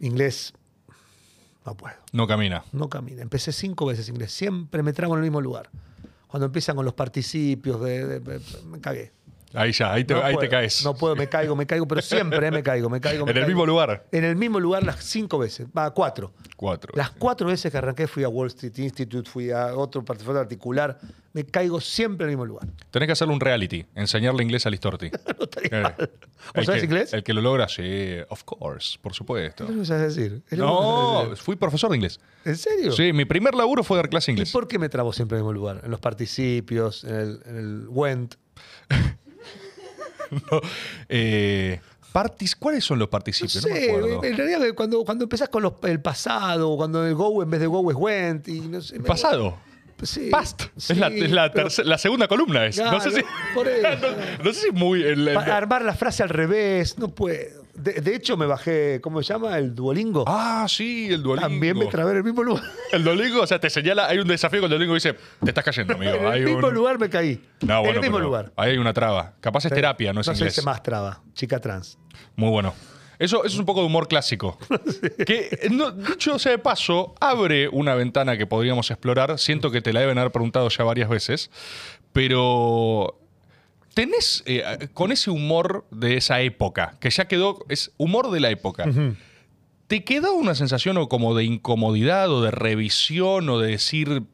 Inglés, 0.00 0.52
no 1.66 1.76
puedo. 1.76 1.94
No 2.12 2.26
camina. 2.26 2.64
No 2.72 2.88
camina. 2.88 3.22
Empecé 3.22 3.52
cinco 3.52 3.86
veces 3.86 4.08
inglés. 4.08 4.32
Siempre 4.32 4.82
me 4.82 4.92
trabo 4.92 5.14
en 5.14 5.18
el 5.18 5.24
mismo 5.24 5.40
lugar. 5.40 5.68
Cuando 6.26 6.46
empiezan 6.46 6.74
con 6.76 6.84
los 6.84 6.94
participios, 6.94 7.80
de, 7.82 8.06
de- 8.06 8.20
de- 8.20 8.40
me 8.66 8.80
cagué. 8.80 9.12
Ahí 9.54 9.72
ya, 9.72 9.92
ahí 9.92 10.04
te, 10.04 10.14
No 10.14 10.20
ahí 10.22 10.32
te 10.32 10.38
puedo, 10.38 10.50
caes. 10.50 10.84
No 10.84 10.94
puedo, 10.94 11.14
me 11.16 11.28
caigo, 11.28 11.54
me 11.56 11.66
caigo, 11.66 11.86
pero 11.86 12.00
siempre 12.02 12.46
eh, 12.46 12.50
me 12.50 12.62
caigo, 12.62 12.88
me 12.88 13.00
caigo. 13.00 13.24
me 13.26 13.32
en 13.32 13.38
el 13.38 13.46
mismo 13.46 13.66
lugar. 13.66 14.06
En 14.12 14.24
el 14.24 14.36
mismo 14.36 14.58
lugar 14.60 14.82
las 14.82 15.04
cinco 15.04 15.38
veces, 15.38 15.66
va, 15.76 15.90
cuatro. 15.92 16.32
Cuatro. 16.56 16.92
Las 16.96 17.10
cuatro 17.10 17.48
veces 17.48 17.70
que 17.72 17.78
arranqué 17.78 18.06
fui 18.06 18.22
a 18.24 18.28
Wall 18.28 18.48
Street 18.48 18.76
Institute, 18.78 19.28
fui 19.28 19.50
a 19.50 19.76
otro 19.76 20.04
partido 20.04 20.38
articular, 20.38 20.98
me 21.32 21.44
caigo 21.44 21.80
siempre 21.80 22.24
en 22.24 22.30
el 22.30 22.36
mismo 22.36 22.46
lugar. 22.46 22.68
Tenés 22.90 23.06
que 23.08 23.12
hacerle 23.12 23.34
un 23.34 23.40
reality, 23.40 23.84
enseñarle 23.94 24.42
inglés 24.42 24.64
a 24.66 24.70
Listorti. 24.70 25.10
No 25.38 25.44
estaría 25.44 25.78
Eh, 25.78 25.82
mal. 25.82 25.94
el 25.98 26.08
¿Vos 26.54 26.66
sabés 26.66 26.80
que- 26.82 26.86
inglés? 26.86 27.12
El 27.12 27.22
que 27.24 27.34
lo 27.34 27.40
logra, 27.40 27.68
sí, 27.68 28.16
of 28.28 28.44
course, 28.44 28.98
por 29.02 29.12
supuesto. 29.14 29.66
¿Qué 29.66 29.72
me 29.72 29.84
sabes 29.84 30.14
decir? 30.14 30.42
No, 30.52 31.22
decir. 31.30 31.36
fui 31.44 31.56
profesor 31.56 31.90
de 31.90 31.96
inglés. 31.96 32.20
¿En 32.44 32.56
serio? 32.56 32.92
Sí, 32.92 33.12
mi 33.12 33.24
primer 33.24 33.54
laburo 33.54 33.82
fue 33.84 33.96
dar 33.96 34.08
clase 34.08 34.26
de 34.30 34.32
¿Y 34.32 34.34
inglés. 34.36 34.52
por 34.52 34.68
qué 34.68 34.78
me 34.78 34.88
trabo 34.88 35.12
siempre 35.12 35.36
en 35.36 35.40
el 35.40 35.44
mismo 35.44 35.52
lugar? 35.52 35.80
En 35.84 35.90
los 35.90 36.00
participios, 36.00 37.04
en 37.04 37.14
el, 37.14 37.40
en 37.46 37.56
el 37.58 37.86
went. 37.88 38.34
Eh, 41.08 41.80
partis- 42.12 42.56
¿Cuáles 42.58 42.84
son 42.84 42.98
los 42.98 43.06
No 43.06 43.10
participios? 43.10 43.64
No, 43.66 43.72
me 43.74 43.80
sé, 43.80 43.88
acuerdo. 43.90 44.24
en 44.24 44.36
realidad 44.36 44.60
cuando, 44.74 45.04
cuando 45.04 45.24
empezás 45.24 45.48
con 45.48 45.62
los- 45.62 45.74
el 45.84 46.00
pasado, 46.00 46.76
cuando 46.76 47.06
el 47.06 47.14
go 47.14 47.42
en 47.42 47.50
vez 47.50 47.60
de 47.60 47.66
go 47.66 47.90
es 47.90 47.96
went, 47.96 48.48
y 48.48 48.60
no 48.60 48.80
sé. 48.80 48.98
me- 48.98 49.04
Pasado. 49.04 49.58
Sí, 50.02 50.30
Past. 50.32 50.62
sí, 50.76 50.94
es 50.94 50.98
la, 50.98 51.06
es 51.08 51.30
la, 51.30 51.52
pero 51.52 51.68
terce- 51.68 51.84
la 51.84 51.96
segunda 51.96 52.26
columna. 52.26 52.66
Es. 52.66 52.76
no, 52.76 52.98
sé 53.00 53.12
si, 53.12 53.20
por 53.54 53.68
eso. 53.68 53.88
no, 54.38 54.44
no 54.44 54.52
sé 54.52 54.60
si 54.60 54.70
muy. 54.72 55.00
el- 55.02 55.28
el- 55.28 55.34
pa- 55.34 55.42
armar 55.56 55.82
la 55.84 55.94
frase 55.94 56.24
al 56.24 56.28
revés, 56.28 56.98
no 56.98 57.06
puedo. 57.08 57.61
De, 57.74 57.94
de 57.94 58.14
hecho, 58.14 58.36
me 58.36 58.44
bajé, 58.44 59.00
¿cómo 59.02 59.22
se 59.22 59.32
llama? 59.32 59.56
El 59.56 59.74
Duolingo. 59.74 60.24
Ah, 60.26 60.66
sí, 60.68 61.08
el 61.10 61.22
Duolingo. 61.22 61.48
También 61.48 61.78
me 61.78 61.86
trabé 61.86 62.10
en 62.12 62.16
el 62.18 62.24
mismo 62.24 62.42
lugar. 62.42 62.62
El 62.92 63.02
Duolingo, 63.02 63.40
o 63.40 63.46
sea, 63.46 63.58
te 63.58 63.70
señala, 63.70 64.06
hay 64.08 64.18
un 64.18 64.28
desafío 64.28 64.60
con 64.60 64.66
el 64.70 64.76
Duolingo 64.76 64.92
y 64.92 64.96
dice, 64.96 65.14
te 65.42 65.50
estás 65.50 65.64
cayendo, 65.64 65.94
amigo. 65.94 66.12
en 66.16 66.26
el 66.34 66.44
mismo 66.44 66.68
un- 66.68 66.74
lugar 66.74 66.98
me 66.98 67.08
caí. 67.08 67.42
No, 67.62 67.82
en 67.86 67.94
el 67.94 68.00
mismo 68.02 68.18
lugar. 68.18 68.52
Ahí 68.56 68.72
hay 68.72 68.78
una 68.78 68.92
traba. 68.92 69.32
Capaz 69.40 69.64
es 69.64 69.72
terapia, 69.72 70.12
no 70.12 70.20
es 70.20 70.26
no 70.26 70.34
inglés. 70.34 70.62
más 70.64 70.82
traba. 70.82 71.22
Chica 71.32 71.58
trans. 71.60 71.98
Muy 72.36 72.50
bueno. 72.50 72.74
Eso, 73.18 73.38
eso 73.44 73.54
es 73.54 73.58
un 73.58 73.64
poco 73.64 73.80
de 73.80 73.86
humor 73.86 74.06
clásico. 74.08 74.58
Que, 75.26 75.68
no, 75.70 75.92
dicho 75.92 76.38
sea 76.38 76.52
de 76.52 76.58
paso, 76.58 77.14
abre 77.20 77.68
una 77.68 77.94
ventana 77.94 78.36
que 78.36 78.46
podríamos 78.46 78.90
explorar. 78.90 79.38
Siento 79.38 79.70
que 79.70 79.80
te 79.80 79.92
la 79.94 80.00
deben 80.00 80.18
haber 80.18 80.32
preguntado 80.32 80.68
ya 80.68 80.84
varias 80.84 81.08
veces. 81.08 81.50
Pero. 82.12 83.18
¿Tenés 83.94 84.42
eh, 84.46 84.88
con 84.94 85.12
ese 85.12 85.30
humor 85.30 85.86
de 85.90 86.16
esa 86.16 86.40
época, 86.40 86.96
que 87.00 87.10
ya 87.10 87.26
quedó, 87.26 87.58
es 87.68 87.92
humor 87.98 88.30
de 88.30 88.40
la 88.40 88.50
época, 88.50 88.84
¿te 89.86 90.04
quedó 90.04 90.34
una 90.34 90.54
sensación 90.54 90.96
o 90.96 91.08
como 91.08 91.34
de 91.34 91.44
incomodidad 91.44 92.30
o 92.30 92.42
de 92.42 92.50
revisión 92.50 93.48
o 93.48 93.58
de 93.58 93.72
decir 93.72 94.24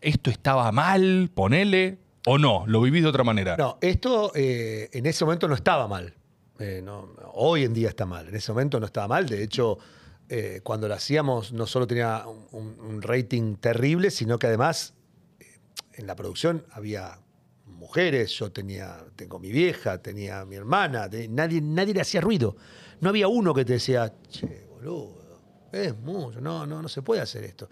esto 0.00 0.30
estaba 0.30 0.70
mal, 0.72 1.30
ponele? 1.34 1.98
¿O 2.26 2.38
no? 2.38 2.64
¿Lo 2.66 2.80
vivís 2.80 3.02
de 3.02 3.08
otra 3.08 3.24
manera? 3.24 3.56
No, 3.56 3.78
esto 3.80 4.32
eh, 4.34 4.88
en 4.92 5.06
ese 5.06 5.24
momento 5.24 5.48
no 5.48 5.54
estaba 5.54 5.88
mal. 5.88 6.14
Eh, 6.58 6.80
no, 6.82 7.10
hoy 7.32 7.64
en 7.64 7.74
día 7.74 7.88
está 7.88 8.06
mal. 8.06 8.28
En 8.28 8.34
ese 8.34 8.52
momento 8.52 8.80
no 8.80 8.86
estaba 8.86 9.08
mal. 9.08 9.26
De 9.26 9.42
hecho, 9.42 9.78
eh, 10.28 10.60
cuando 10.62 10.88
lo 10.88 10.94
hacíamos 10.94 11.52
no 11.52 11.66
solo 11.66 11.86
tenía 11.86 12.24
un, 12.52 13.02
rating 13.02 13.56
terrible, 13.56 14.10
sino 14.10 14.38
que 14.38 14.46
además 14.46 14.94
en 15.92 16.06
la 16.06 16.16
producción 16.16 16.64
había 16.72 17.18
yo 18.26 18.50
tenía, 18.50 19.04
tengo 19.14 19.38
mi 19.38 19.50
vieja, 19.52 19.98
tenía 20.02 20.44
mi 20.44 20.56
hermana, 20.56 21.08
nadie, 21.28 21.60
nadie 21.62 21.94
le 21.94 22.00
hacía 22.00 22.20
ruido. 22.20 22.56
No 23.00 23.10
había 23.10 23.28
uno 23.28 23.54
que 23.54 23.64
te 23.64 23.74
decía, 23.74 24.12
che, 24.28 24.66
boludo, 24.68 25.14
es 25.72 25.96
mucho, 25.98 26.40
no, 26.40 26.66
no, 26.66 26.82
no 26.82 26.88
se 26.88 27.02
puede 27.02 27.20
hacer 27.20 27.44
esto. 27.44 27.68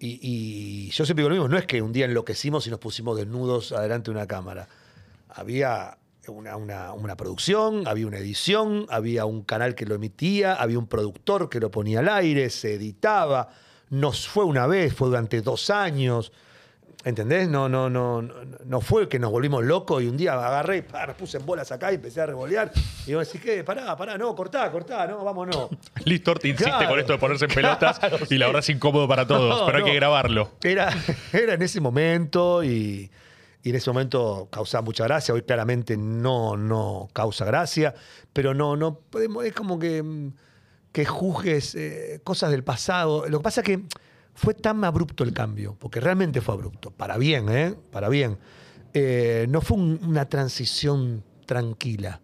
Y, 0.00 0.18
y 0.22 0.90
yo 0.90 1.04
siempre 1.04 1.22
digo 1.22 1.30
lo 1.30 1.34
mismo, 1.36 1.48
no 1.48 1.56
es 1.58 1.66
que 1.66 1.80
un 1.80 1.92
día 1.92 2.04
enloquecimos 2.04 2.66
y 2.66 2.70
nos 2.70 2.78
pusimos 2.78 3.16
desnudos 3.16 3.72
adelante 3.72 4.10
de 4.10 4.16
una 4.16 4.26
cámara. 4.26 4.68
Había 5.30 5.96
una, 6.28 6.56
una- 6.56 6.92
una 6.92 7.16
producción, 7.16 7.86
había 7.86 8.06
una 8.06 8.18
edición, 8.18 8.86
había 8.90 9.24
un 9.24 9.42
canal 9.42 9.74
que 9.74 9.86
lo 9.86 9.94
emitía, 9.94 10.54
había 10.54 10.78
un 10.78 10.86
productor 10.88 11.48
que 11.48 11.58
lo 11.58 11.70
ponía 11.70 12.00
al 12.00 12.08
aire, 12.10 12.50
se 12.50 12.74
editaba. 12.74 13.48
Nos 13.90 14.28
fue 14.28 14.44
una 14.44 14.66
vez, 14.66 14.92
fue 14.94 15.08
durante 15.08 15.40
dos 15.40 15.70
años. 15.70 16.32
¿Entendés? 17.08 17.48
No, 17.48 17.70
no, 17.70 17.88
no, 17.88 18.20
no, 18.20 18.80
fue 18.82 19.08
que 19.08 19.18
nos 19.18 19.30
volvimos 19.30 19.64
locos 19.64 20.02
y 20.02 20.08
un 20.08 20.18
día 20.18 20.34
agarré, 20.34 20.84
me 21.06 21.14
puse 21.14 21.38
en 21.38 21.46
bolas 21.46 21.72
acá 21.72 21.90
y 21.90 21.94
empecé 21.94 22.20
a 22.20 22.26
revolear. 22.26 22.70
Y 23.06 23.14
vos 23.14 23.26
decís, 23.26 23.40
¿qué? 23.40 23.64
Pará, 23.64 23.96
pará, 23.96 24.18
no, 24.18 24.34
cortá, 24.36 24.70
cortá, 24.70 25.06
no, 25.06 25.24
vámonos. 25.24 25.70
Liz 26.04 26.22
Torti 26.22 26.50
insiste 26.50 26.70
Claro. 26.70 26.90
con 26.90 26.98
esto 27.00 27.14
de 27.14 27.18
ponerse 27.18 27.46
en 27.46 27.50
pelotas 27.52 27.98
Claro, 27.98 28.18
y 28.28 28.36
la 28.36 28.44
verdad 28.48 28.60
es 28.60 28.68
incómodo 28.68 29.08
para 29.08 29.26
todos, 29.26 29.58
No, 29.60 29.64
pero 29.64 29.78
hay 29.78 29.84
que 29.84 29.94
grabarlo. 29.94 30.50
Era, 30.62 30.94
era 31.32 31.54
en 31.54 31.62
ese 31.62 31.80
momento 31.80 32.62
y, 32.62 33.10
y 33.62 33.70
en 33.70 33.76
ese 33.76 33.88
momento 33.88 34.48
causaba 34.50 34.82
mucha 34.82 35.04
gracia. 35.04 35.32
Hoy 35.32 35.40
claramente 35.40 35.96
no, 35.96 36.58
no 36.58 37.08
causa 37.14 37.46
gracia, 37.46 37.94
pero 38.34 38.52
no, 38.52 38.76
no 38.76 38.98
podemos, 38.98 39.46
es 39.46 39.54
como 39.54 39.78
que, 39.78 40.02
mm, 40.02 40.32
que 40.92 41.06
juzgues 41.06 41.74
eh, 41.74 42.20
cosas 42.22 42.50
del 42.50 42.64
pasado. 42.64 43.26
Lo 43.30 43.38
que 43.38 43.44
pasa 43.44 43.62
es 43.62 43.64
que 43.66 43.80
fue 44.38 44.54
tan 44.54 44.84
abrupto 44.84 45.24
el 45.24 45.32
cambio, 45.32 45.74
porque 45.80 46.00
realmente 46.00 46.40
fue 46.40 46.54
abrupto, 46.54 46.92
para 46.92 47.18
bien, 47.18 47.48
¿eh? 47.48 47.74
Para 47.90 48.08
bien. 48.08 48.38
Eh, 48.94 49.46
no 49.48 49.60
fue 49.60 49.76
un- 49.76 49.98
una 50.04 50.28
transición 50.28 51.24
tranquila. 51.44 52.20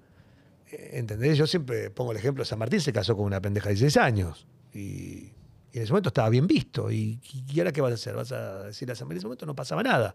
Eh, 0.70 0.90
¿Entendés? 0.92 1.36
Yo 1.36 1.48
siempre 1.48 1.90
pongo 1.90 2.12
el 2.12 2.18
ejemplo, 2.18 2.44
San 2.44 2.60
Martín 2.60 2.80
se 2.80 2.92
casó 2.92 3.16
con 3.16 3.26
una 3.26 3.40
pendeja 3.40 3.68
de 3.68 3.74
16 3.74 3.96
años 3.96 4.46
y, 4.72 5.32
en 5.72 5.82
ese 5.82 5.90
momento 5.90 6.10
estaba 6.10 6.28
bien 6.28 6.46
visto. 6.46 6.88
¿Y, 6.92 7.20
y 7.52 7.58
ahora 7.58 7.72
qué 7.72 7.80
vas 7.80 7.90
a 7.90 7.94
hacer? 7.94 8.14
¿Vas 8.14 8.30
a 8.30 8.62
decir 8.66 8.88
a 8.92 8.94
San 8.94 9.08
Martín? 9.08 9.16
En 9.16 9.18
ese 9.18 9.26
momento 9.26 9.46
no 9.46 9.56
pasaba 9.56 9.82
nada. 9.82 10.14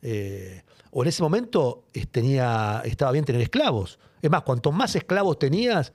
Eh, 0.00 0.62
o 0.90 1.02
en 1.02 1.08
ese 1.10 1.22
momento 1.22 1.84
tenía, 2.10 2.80
estaba 2.82 3.12
bien 3.12 3.26
tener 3.26 3.42
esclavos. 3.42 3.98
Es 4.22 4.30
más, 4.30 4.40
cuanto 4.40 4.72
más 4.72 4.96
esclavos 4.96 5.38
tenías, 5.38 5.92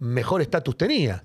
mejor 0.00 0.42
estatus 0.42 0.76
tenías. 0.76 1.22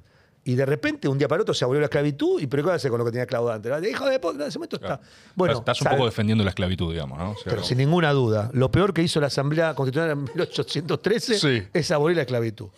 Y 0.48 0.54
de 0.56 0.66
repente, 0.66 1.08
un 1.08 1.18
día 1.18 1.28
para 1.28 1.42
otro, 1.42 1.54
se 1.56 1.66
abolió 1.66 1.80
la 1.82 1.86
esclavitud. 1.88 2.40
¿Y 2.40 2.46
pero 2.48 2.64
qué 2.64 2.72
hacer 2.72 2.92
con 2.92 3.00
lo 3.00 3.06
que 3.06 3.10
tenía 3.12 3.24
esclavo 3.24 3.50
antes? 3.52 3.72
Hijo 3.90 4.06
de 4.06 4.20
puta, 4.20 4.44
en 4.44 4.48
ese 4.50 4.60
momento 4.60 4.76
está. 4.76 5.02
Bueno, 5.34 5.58
Estás 5.58 5.82
un 5.82 5.88
poco 5.90 6.06
defendiendo 6.06 6.44
la 6.44 6.52
esclavitud, 6.52 6.92
digamos, 6.94 7.18
¿no? 7.18 7.32
O 7.32 7.34
sea, 7.34 7.44
pero 7.46 7.56
como- 7.58 7.68
sin 7.68 7.78
ninguna 7.80 8.12
duda, 8.12 8.52
lo 8.54 8.70
peor 8.70 8.94
que 8.94 9.02
hizo 9.02 9.20
la 9.20 9.28
Asamblea 9.28 9.74
Constitucional 9.74 10.12
en 10.12 10.24
1813 10.24 11.40
Sí. 11.40 11.64
es 11.74 11.90
abolir 11.92 12.16
la 12.18 12.22
esclavitud. 12.24 12.70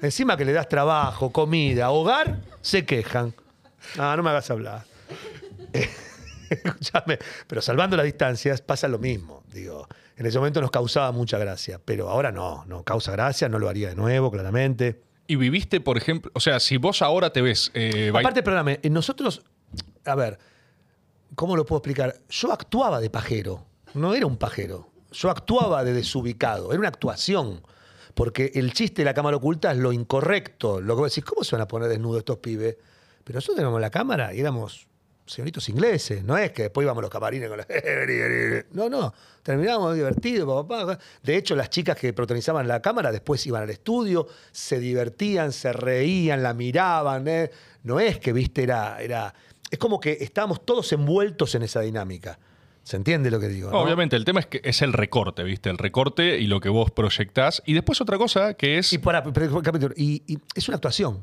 Encima 0.00 0.36
que 0.38 0.44
le 0.46 0.52
das 0.52 0.68
trabajo, 0.68 1.30
comida, 1.30 1.90
hogar, 1.90 2.40
se 2.62 2.84
quejan. 2.86 3.34
Ah, 3.98 4.14
no 4.16 4.22
me 4.22 4.30
hagas 4.30 4.50
hablar. 4.50 4.84
Escúchame, 6.50 7.18
pero 7.46 7.62
salvando 7.62 7.96
las 7.96 8.04
distancias 8.04 8.60
pasa 8.60 8.88
lo 8.88 8.98
mismo. 8.98 9.42
Digo, 9.52 9.86
en 10.16 10.26
ese 10.26 10.38
momento 10.38 10.60
nos 10.60 10.70
causaba 10.70 11.12
mucha 11.12 11.38
gracia, 11.38 11.80
pero 11.84 12.08
ahora 12.10 12.32
no, 12.32 12.64
no 12.66 12.82
causa 12.84 13.12
gracia, 13.12 13.48
no 13.48 13.58
lo 13.58 13.68
haría 13.68 13.88
de 13.90 13.96
nuevo, 13.96 14.30
claramente. 14.30 15.00
Y 15.32 15.36
viviste, 15.36 15.80
por 15.80 15.96
ejemplo, 15.96 16.30
o 16.34 16.40
sea, 16.40 16.60
si 16.60 16.76
vos 16.76 17.00
ahora 17.00 17.32
te 17.32 17.40
ves... 17.40 17.70
eh, 17.72 18.10
Aparte, 18.14 18.42
perdóname, 18.42 18.80
eh, 18.82 18.90
nosotros, 18.90 19.40
a 20.04 20.14
ver, 20.14 20.38
¿cómo 21.34 21.56
lo 21.56 21.64
puedo 21.64 21.78
explicar? 21.78 22.20
Yo 22.28 22.52
actuaba 22.52 23.00
de 23.00 23.08
pajero, 23.08 23.64
no 23.94 24.12
era 24.12 24.26
un 24.26 24.36
pajero. 24.36 24.90
Yo 25.10 25.30
actuaba 25.30 25.84
de 25.84 25.94
desubicado, 25.94 26.70
era 26.70 26.80
una 26.80 26.88
actuación. 26.88 27.62
Porque 28.12 28.52
el 28.56 28.74
chiste 28.74 29.00
de 29.00 29.06
la 29.06 29.14
cámara 29.14 29.38
oculta 29.38 29.72
es 29.72 29.78
lo 29.78 29.90
incorrecto. 29.94 30.82
Lo 30.82 30.96
que 30.96 31.00
vos 31.00 31.10
decís, 31.10 31.24
¿cómo 31.24 31.44
se 31.44 31.56
van 31.56 31.62
a 31.62 31.66
poner 31.68 31.88
desnudos 31.88 32.18
estos 32.18 32.36
pibes? 32.36 32.76
Pero 33.24 33.38
nosotros 33.38 33.56
teníamos 33.56 33.80
la 33.80 33.88
cámara 33.88 34.34
y 34.34 34.40
éramos 34.40 34.86
señoritos 35.32 35.68
ingleses. 35.68 36.22
No 36.24 36.36
es 36.38 36.52
que 36.52 36.62
después 36.64 36.84
íbamos 36.84 37.00
a 37.00 37.02
los 37.02 37.10
camarines 37.10 37.48
con 37.48 37.58
la... 37.58 37.66
No, 38.72 38.88
no. 38.88 39.12
Terminábamos 39.42 39.94
divertidos, 39.94 40.64
papá. 40.66 40.98
De 41.22 41.36
hecho, 41.36 41.56
las 41.56 41.68
chicas 41.70 41.96
que 41.96 42.12
protagonizaban 42.12 42.68
la 42.68 42.80
cámara 42.80 43.10
después 43.10 43.44
iban 43.46 43.62
al 43.62 43.70
estudio, 43.70 44.26
se 44.52 44.78
divertían, 44.78 45.52
se 45.52 45.72
reían, 45.72 46.42
la 46.42 46.54
miraban. 46.54 47.26
¿eh? 47.26 47.50
No 47.82 47.98
es 47.98 48.18
que, 48.18 48.32
viste, 48.32 48.62
era, 48.62 49.00
era... 49.02 49.34
Es 49.70 49.78
como 49.78 49.98
que 49.98 50.18
estábamos 50.20 50.64
todos 50.64 50.92
envueltos 50.92 51.54
en 51.54 51.62
esa 51.62 51.80
dinámica. 51.80 52.38
¿Se 52.84 52.96
entiende 52.96 53.30
lo 53.30 53.38
que 53.40 53.48
digo? 53.48 53.70
no? 53.70 53.78
Obviamente, 53.80 54.16
el 54.16 54.24
tema 54.24 54.40
es 54.40 54.46
que 54.46 54.60
es 54.64 54.82
el 54.82 54.92
recorte, 54.92 55.42
¿viste? 55.44 55.70
El 55.70 55.78
recorte 55.78 56.38
y 56.38 56.46
lo 56.46 56.60
que 56.60 56.68
vos 56.68 56.90
proyectás. 56.90 57.62
Y 57.64 57.74
después 57.74 58.00
otra 58.00 58.18
cosa 58.18 58.54
que 58.54 58.78
es... 58.78 58.92
Y, 58.92 58.98
para, 58.98 59.22
capítulo, 59.22 59.94
y- 59.96 60.22
y 60.26 60.38
es 60.54 60.68
una 60.68 60.76
actuación. 60.76 61.22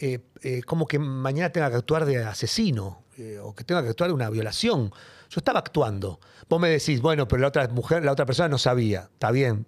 Eh, 0.00 0.20
eh, 0.42 0.62
como 0.62 0.86
que 0.86 0.98
mañana 0.98 1.50
tenga 1.50 1.70
que 1.70 1.76
actuar 1.76 2.04
de 2.04 2.22
asesino 2.24 3.02
eh, 3.16 3.38
o 3.42 3.52
que 3.54 3.64
tenga 3.64 3.82
que 3.82 3.88
actuar 3.88 4.10
de 4.10 4.14
una 4.14 4.30
violación. 4.30 4.90
Yo 5.28 5.38
estaba 5.38 5.58
actuando. 5.58 6.20
Vos 6.48 6.60
me 6.60 6.68
decís, 6.70 7.00
bueno, 7.00 7.26
pero 7.26 7.42
la 7.42 7.48
otra 7.48 7.66
mujer, 7.68 8.04
la 8.04 8.12
otra 8.12 8.24
persona 8.24 8.48
no 8.48 8.58
sabía. 8.58 9.08
Está 9.12 9.30
bien. 9.32 9.66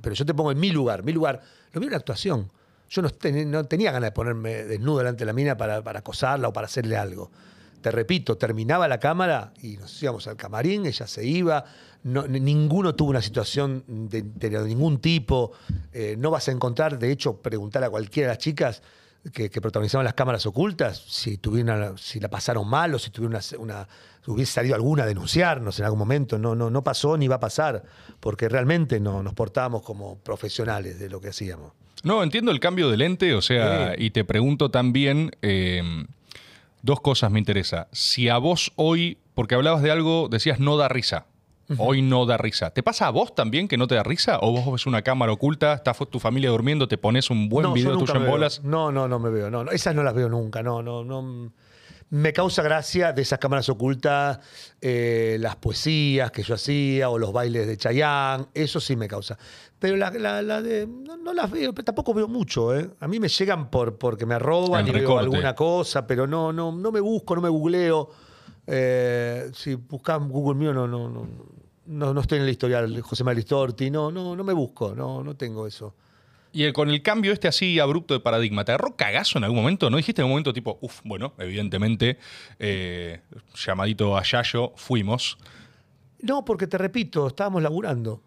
Pero 0.00 0.14
yo 0.14 0.24
te 0.24 0.32
pongo 0.34 0.52
en 0.52 0.58
mi 0.58 0.70
lugar. 0.70 1.02
Mi 1.02 1.12
lugar, 1.12 1.42
lo 1.72 1.80
mío 1.80 1.88
era 1.88 1.98
actuación. 1.98 2.50
Yo 2.88 3.02
no, 3.02 3.10
ten- 3.10 3.50
no 3.50 3.64
tenía 3.64 3.92
ganas 3.92 4.08
de 4.08 4.12
ponerme 4.12 4.64
desnudo 4.64 4.98
delante 4.98 5.20
de 5.20 5.26
la 5.26 5.32
mina 5.34 5.56
para, 5.58 5.76
acosarla 5.78 6.48
o 6.48 6.52
para 6.52 6.66
hacerle 6.66 6.96
algo. 6.96 7.30
Te 7.82 7.90
repito, 7.90 8.38
terminaba 8.38 8.88
la 8.88 8.98
cámara 8.98 9.52
y 9.62 9.76
nos 9.76 10.02
íbamos 10.02 10.26
al 10.26 10.36
camarín, 10.36 10.86
ella 10.86 11.06
se 11.06 11.24
iba. 11.26 11.64
No, 12.04 12.26
ni- 12.26 12.40
ninguno 12.40 12.94
tuvo 12.94 13.10
una 13.10 13.20
situación 13.22 13.84
de, 13.86 14.22
de 14.22 14.50
ningún 14.64 14.98
tipo. 15.00 15.52
No 16.16 16.30
vas 16.30 16.48
a 16.48 16.52
encontrar, 16.52 16.98
de 16.98 17.12
hecho, 17.12 17.36
preguntar 17.42 17.84
a 17.84 17.90
cualquiera 17.90 18.28
de 18.30 18.34
las 18.34 18.38
chicas 18.42 18.82
que, 19.32 19.50
que 19.50 19.60
protagonizaban 19.60 20.04
las 20.04 20.14
cámaras 20.14 20.46
ocultas 20.46 21.04
si, 21.06 21.38
tuvieron, 21.38 21.98
si 21.98 22.20
la 22.20 22.28
pasaron 22.28 22.68
mal 22.68 22.94
o 22.94 22.98
si 22.98 23.10
tuvieron 23.10 23.36
una, 23.36 23.58
una- 23.58 23.88
hubiese 24.26 24.52
salido 24.52 24.74
alguna 24.74 25.04
a 25.04 25.06
denunciarnos 25.06 25.78
en 25.78 25.84
algún 25.86 25.98
momento. 25.98 26.38
No, 26.38 26.54
no, 26.54 26.68
no 26.70 26.84
pasó 26.84 27.16
ni 27.16 27.28
va 27.28 27.36
a 27.36 27.40
pasar, 27.40 27.82
porque 28.20 28.48
realmente 28.48 29.00
no, 29.00 29.22
nos 29.22 29.32
portábamos 29.34 29.82
como 29.82 30.18
profesionales 30.18 30.98
de 30.98 31.08
lo 31.08 31.20
que 31.20 31.28
hacíamos. 31.28 31.72
No, 32.04 32.22
entiendo 32.22 32.50
el 32.52 32.60
cambio 32.60 32.90
de 32.90 32.96
lente, 32.98 33.34
o 33.34 33.40
sea, 33.42 33.94
Sí. 33.96 34.04
y 34.04 34.10
te 34.10 34.24
pregunto 34.24 34.70
también, 34.70 35.30
eh, 35.42 35.82
dos 36.82 37.00
cosas 37.00 37.30
me 37.30 37.38
interesa. 37.38 37.88
Si 37.92 38.28
a 38.28 38.38
vos 38.38 38.72
hoy, 38.76 39.18
porque 39.34 39.54
hablabas 39.54 39.82
de 39.82 39.90
algo, 39.90 40.28
decías 40.30 40.60
no 40.60 40.76
da 40.76 40.88
risa. 40.88 41.26
Hoy 41.76 42.00
no 42.00 42.24
da 42.24 42.38
risa. 42.38 42.70
¿Te 42.70 42.82
pasa 42.82 43.06
a 43.08 43.10
vos 43.10 43.34
también 43.34 43.68
que 43.68 43.76
no 43.76 43.86
te 43.86 43.94
da 43.94 44.02
risa? 44.02 44.38
¿O 44.40 44.52
vos 44.52 44.72
ves 44.72 44.86
una 44.86 45.02
cámara 45.02 45.32
oculta, 45.32 45.74
está 45.74 45.92
tu 45.92 46.18
familia 46.18 46.48
durmiendo, 46.50 46.88
te 46.88 46.96
pones 46.96 47.28
un 47.28 47.48
buen 47.50 47.64
No, 47.64 47.72
video 47.74 47.98
tuyo 47.98 48.14
en 48.14 48.22
veo. 48.22 48.30
bolas? 48.30 48.62
No, 48.64 48.90
no, 48.90 49.06
no 49.06 49.18
me 49.18 49.28
veo. 49.28 49.50
No, 49.50 49.64
no, 49.64 49.70
esas 49.70 49.94
no 49.94 50.02
las 50.02 50.14
veo 50.14 50.28
nunca. 50.30 50.62
No, 50.62 50.82
no, 50.82 51.04
no. 51.04 51.52
Me 52.10 52.32
causa 52.32 52.62
gracia 52.62 53.12
de 53.12 53.20
esas 53.20 53.38
cámaras 53.38 53.68
ocultas, 53.68 54.38
eh, 54.80 55.36
las 55.40 55.56
poesías 55.56 56.30
que 56.30 56.42
yo 56.42 56.54
hacía 56.54 57.10
o 57.10 57.18
los 57.18 57.34
bailes 57.34 57.66
de 57.66 57.76
Chayanne. 57.76 58.46
Eso 58.54 58.80
sí 58.80 58.96
me 58.96 59.06
causa. 59.06 59.36
Pero 59.78 59.94
la, 59.96 60.10
la- 60.12 60.40
la 60.40 60.62
de. 60.62 60.86
No, 60.86 61.18
no 61.18 61.34
las 61.34 61.50
veo, 61.50 61.74
pero 61.74 61.84
tampoco 61.84 62.14
veo 62.14 62.26
mucho. 62.26 62.74
¿eh? 62.74 62.88
A 63.00 63.06
mí 63.08 63.20
me 63.20 63.28
llegan 63.28 63.68
por, 63.70 63.98
porque 63.98 64.24
me 64.24 64.38
roban 64.38 64.88
El 64.88 64.96
y 64.96 65.00
veo 65.00 65.18
alguna 65.18 65.54
cosa, 65.54 66.06
pero 66.06 66.26
no, 66.26 66.50
no, 66.50 66.72
no 66.72 66.90
me 66.90 67.00
busco, 67.00 67.34
no 67.36 67.42
me 67.42 67.50
googleo. 67.50 68.08
Eh, 68.66 69.50
si 69.54 69.74
buscas 69.74 70.18
Google 70.20 70.58
mío, 70.58 70.72
no, 70.72 70.88
no, 70.88 71.08
no, 71.10 71.26
no, 71.88 72.14
no 72.14 72.20
estoy 72.20 72.38
en 72.38 72.44
el 72.44 72.50
historial 72.50 73.00
José 73.00 73.24
María 73.24 73.38
Listorti. 73.38 73.90
No, 73.90 74.10
no, 74.12 74.36
no 74.36 74.44
me 74.44 74.52
busco, 74.52 74.94
no, 74.94 75.22
no 75.24 75.34
tengo 75.36 75.66
eso. 75.66 75.94
Y 76.52 76.62
el- 76.64 76.72
con 76.72 76.88
el 76.90 77.02
cambio 77.02 77.32
este 77.32 77.46
así 77.48 77.78
abrupto 77.78 78.14
de 78.14 78.20
paradigma, 78.20 78.64
¿te 78.64 78.72
agarró 78.72 78.96
cagazo 78.96 79.38
en 79.38 79.44
algún 79.44 79.58
momento? 79.58 79.90
¿No 79.90 79.96
dijiste 79.98 80.22
en 80.22 80.24
algún 80.24 80.34
momento 80.34 80.52
tipo, 80.52 80.78
uff, 80.80 81.00
bueno, 81.04 81.34
evidentemente, 81.38 82.18
eh, 82.58 83.20
llamadito 83.54 84.16
a 84.16 84.22
Yayo, 84.22 84.72
fuimos? 84.76 85.36
No, 86.20 86.44
porque 86.44 86.66
te 86.66 86.78
repito, 86.78 87.26
estábamos 87.28 87.62
laburando. 87.62 88.22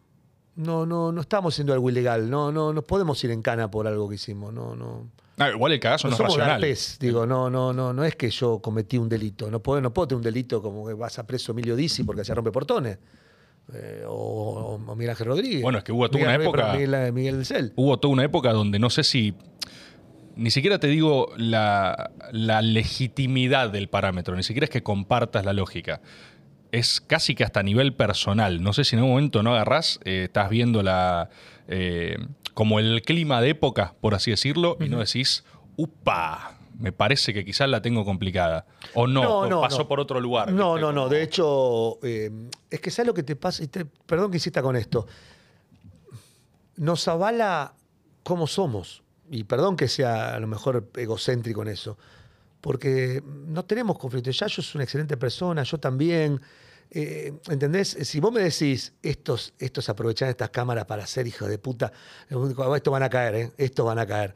No, 0.56 0.86
no, 0.86 1.12
no 1.12 1.22
estábamos 1.22 1.54
haciendo 1.56 1.74
algo 1.74 1.90
ilegal. 1.90 2.30
No, 2.30 2.52
no, 2.52 2.74
no 2.74 2.82
podemos 2.84 3.22
ir 3.24 3.32
en 3.32 3.42
cana 3.42 3.72
por 3.72 3.88
algo 3.88 4.08
que 4.10 4.16
hicimos. 4.16 4.54
No, 4.54 4.76
no. 4.76 5.08
Ah, 5.38 5.50
igual 5.50 5.72
el 5.72 5.80
cagazo 5.80 6.08
No 6.08 6.12
no, 6.12 6.14
es 6.16 6.18
somos 6.18 6.34
racional. 6.38 6.62
garpés, 6.62 6.98
digo, 7.00 7.26
no, 7.26 7.50
no, 7.50 7.74
no, 7.74 7.94
no 7.94 8.04
es 8.04 8.16
que 8.16 8.30
yo 8.30 8.60
cometí 8.60 8.98
un 8.98 9.10
delito. 9.10 9.50
No 9.50 9.60
puedo, 9.62 9.82
no 9.82 9.94
puedo 9.94 10.10
tener 10.10 10.18
un 10.18 10.24
delito 10.24 10.62
como 10.62 10.86
que 10.86 10.94
vas 10.94 11.18
a 11.20 11.26
preso 11.26 11.54
Emilio 11.54 11.76
Dizzi 11.76 12.04
porque 12.04 12.24
se 12.24 12.36
rompe 12.36 12.52
portones. 12.52 13.00
Eh, 13.74 14.04
o, 14.08 14.80
o 14.88 14.96
Miguel 14.96 15.12
Ángel 15.12 15.28
Rodríguez. 15.28 15.62
Bueno, 15.62 15.78
es 15.78 15.84
que 15.84 15.92
hubo 15.92 16.10
toda 16.10 16.24
Miguel- 16.26 16.36
una 16.36 16.44
época- 16.44 16.74
Miguel, 16.74 17.14
Miguel 17.14 17.36
del 17.38 17.46
Cel. 17.46 17.74
Hubo 17.76 17.98
toda 18.00 18.12
una 18.14 18.24
época 18.24 18.52
donde 18.54 18.80
no 18.80 18.90
sé 18.90 19.04
si. 19.04 19.34
Ni 20.36 20.50
siquiera 20.50 20.80
te 20.80 20.88
digo 20.88 21.30
la, 21.38 22.12
la 22.32 22.62
legitimidad 22.62 23.70
del 23.70 23.90
parámetro, 23.90 24.36
ni 24.36 24.44
siquiera 24.44 24.64
es 24.66 24.70
que 24.70 24.82
compartas 24.84 25.46
la 25.46 25.54
lógica. 25.54 26.02
Es 26.72 27.02
casi 27.02 27.36
que 27.36 27.44
hasta 27.44 27.60
a 27.60 27.64
nivel 27.64 27.94
personal. 27.94 28.62
No 28.64 28.72
sé 28.72 28.86
si 28.86 28.96
en 28.96 29.00
algún 29.00 29.12
momento 29.16 29.44
no 29.44 29.54
agarrás, 29.54 30.00
eh, 30.06 30.24
estás 30.26 30.50
viendo 30.50 30.84
la. 30.84 31.30
eh, 31.68 32.18
como 32.54 32.80
el 32.80 33.02
clima 33.02 33.42
de 33.42 33.50
época, 33.50 33.94
por 34.02 34.14
así 34.16 34.32
decirlo, 34.32 34.78
y 34.82 34.90
no 34.90 35.00
decís, 35.00 35.44
upa, 35.78 36.58
me 36.82 36.92
parece 36.92 37.34
que 37.34 37.46
quizás 37.46 37.70
la 37.70 37.82
tengo 37.82 38.04
complicada. 38.04 38.66
O 38.96 39.08
no, 39.08 39.22
No, 39.24 39.40
o 39.62 39.70
no, 39.70 39.88
por 39.88 40.00
otro 40.00 40.20
lugar. 40.20 40.52
No, 40.52 40.78
no, 40.78 40.92
no. 40.92 41.04
Como- 41.04 41.10
De 41.14 41.24
hecho, 41.24 42.00
eh, 42.04 42.30
es 42.70 42.80
que 42.82 42.92
¿sabes 42.92 43.08
lo 43.08 43.14
que 43.14 43.24
te 43.24 43.36
pasa? 43.36 43.64
Y 43.64 43.68
te- 43.68 43.86
perdón 43.86 44.32
que 44.32 44.38
insista 44.38 44.62
con 44.62 44.76
esto. 44.76 45.08
Nos 46.78 47.08
avala 47.08 47.74
cómo 48.24 48.48
somos. 48.48 49.04
Y 49.30 49.44
perdón 49.46 49.78
que 49.78 49.88
sea 49.88 50.36
a 50.36 50.40
lo 50.40 50.48
mejor 50.48 50.90
egocéntrico 50.96 51.62
en 51.62 51.70
eso. 51.70 51.98
Porque 52.60 53.24
no 53.48 53.64
tenemos 53.66 53.98
conflicto. 53.98 54.32
Ya 54.32 54.48
yo 54.48 54.62
soy 54.62 54.80
una 54.80 54.84
excelente 54.84 55.18
persona, 55.18 55.64
yo 55.64 55.78
también. 55.80 56.42
Eh, 56.94 57.32
¿Entendés? 57.50 57.98
Si 58.02 58.20
vos 58.20 58.34
me 58.34 58.42
decís, 58.42 58.94
estos, 59.02 59.54
estos 59.60 59.88
aprovechan 59.88 60.28
estas 60.30 60.50
cámaras 60.50 60.86
para 60.86 61.08
ser 61.08 61.26
hijos 61.26 61.48
de 61.48 61.58
puta, 61.58 61.92
esto 62.76 62.92
van 62.92 63.04
a 63.04 63.10
caer, 63.10 63.36
¿eh? 63.36 63.52
Estos 63.58 63.86
van 63.86 63.98
a 64.00 64.06
caer. 64.06 64.34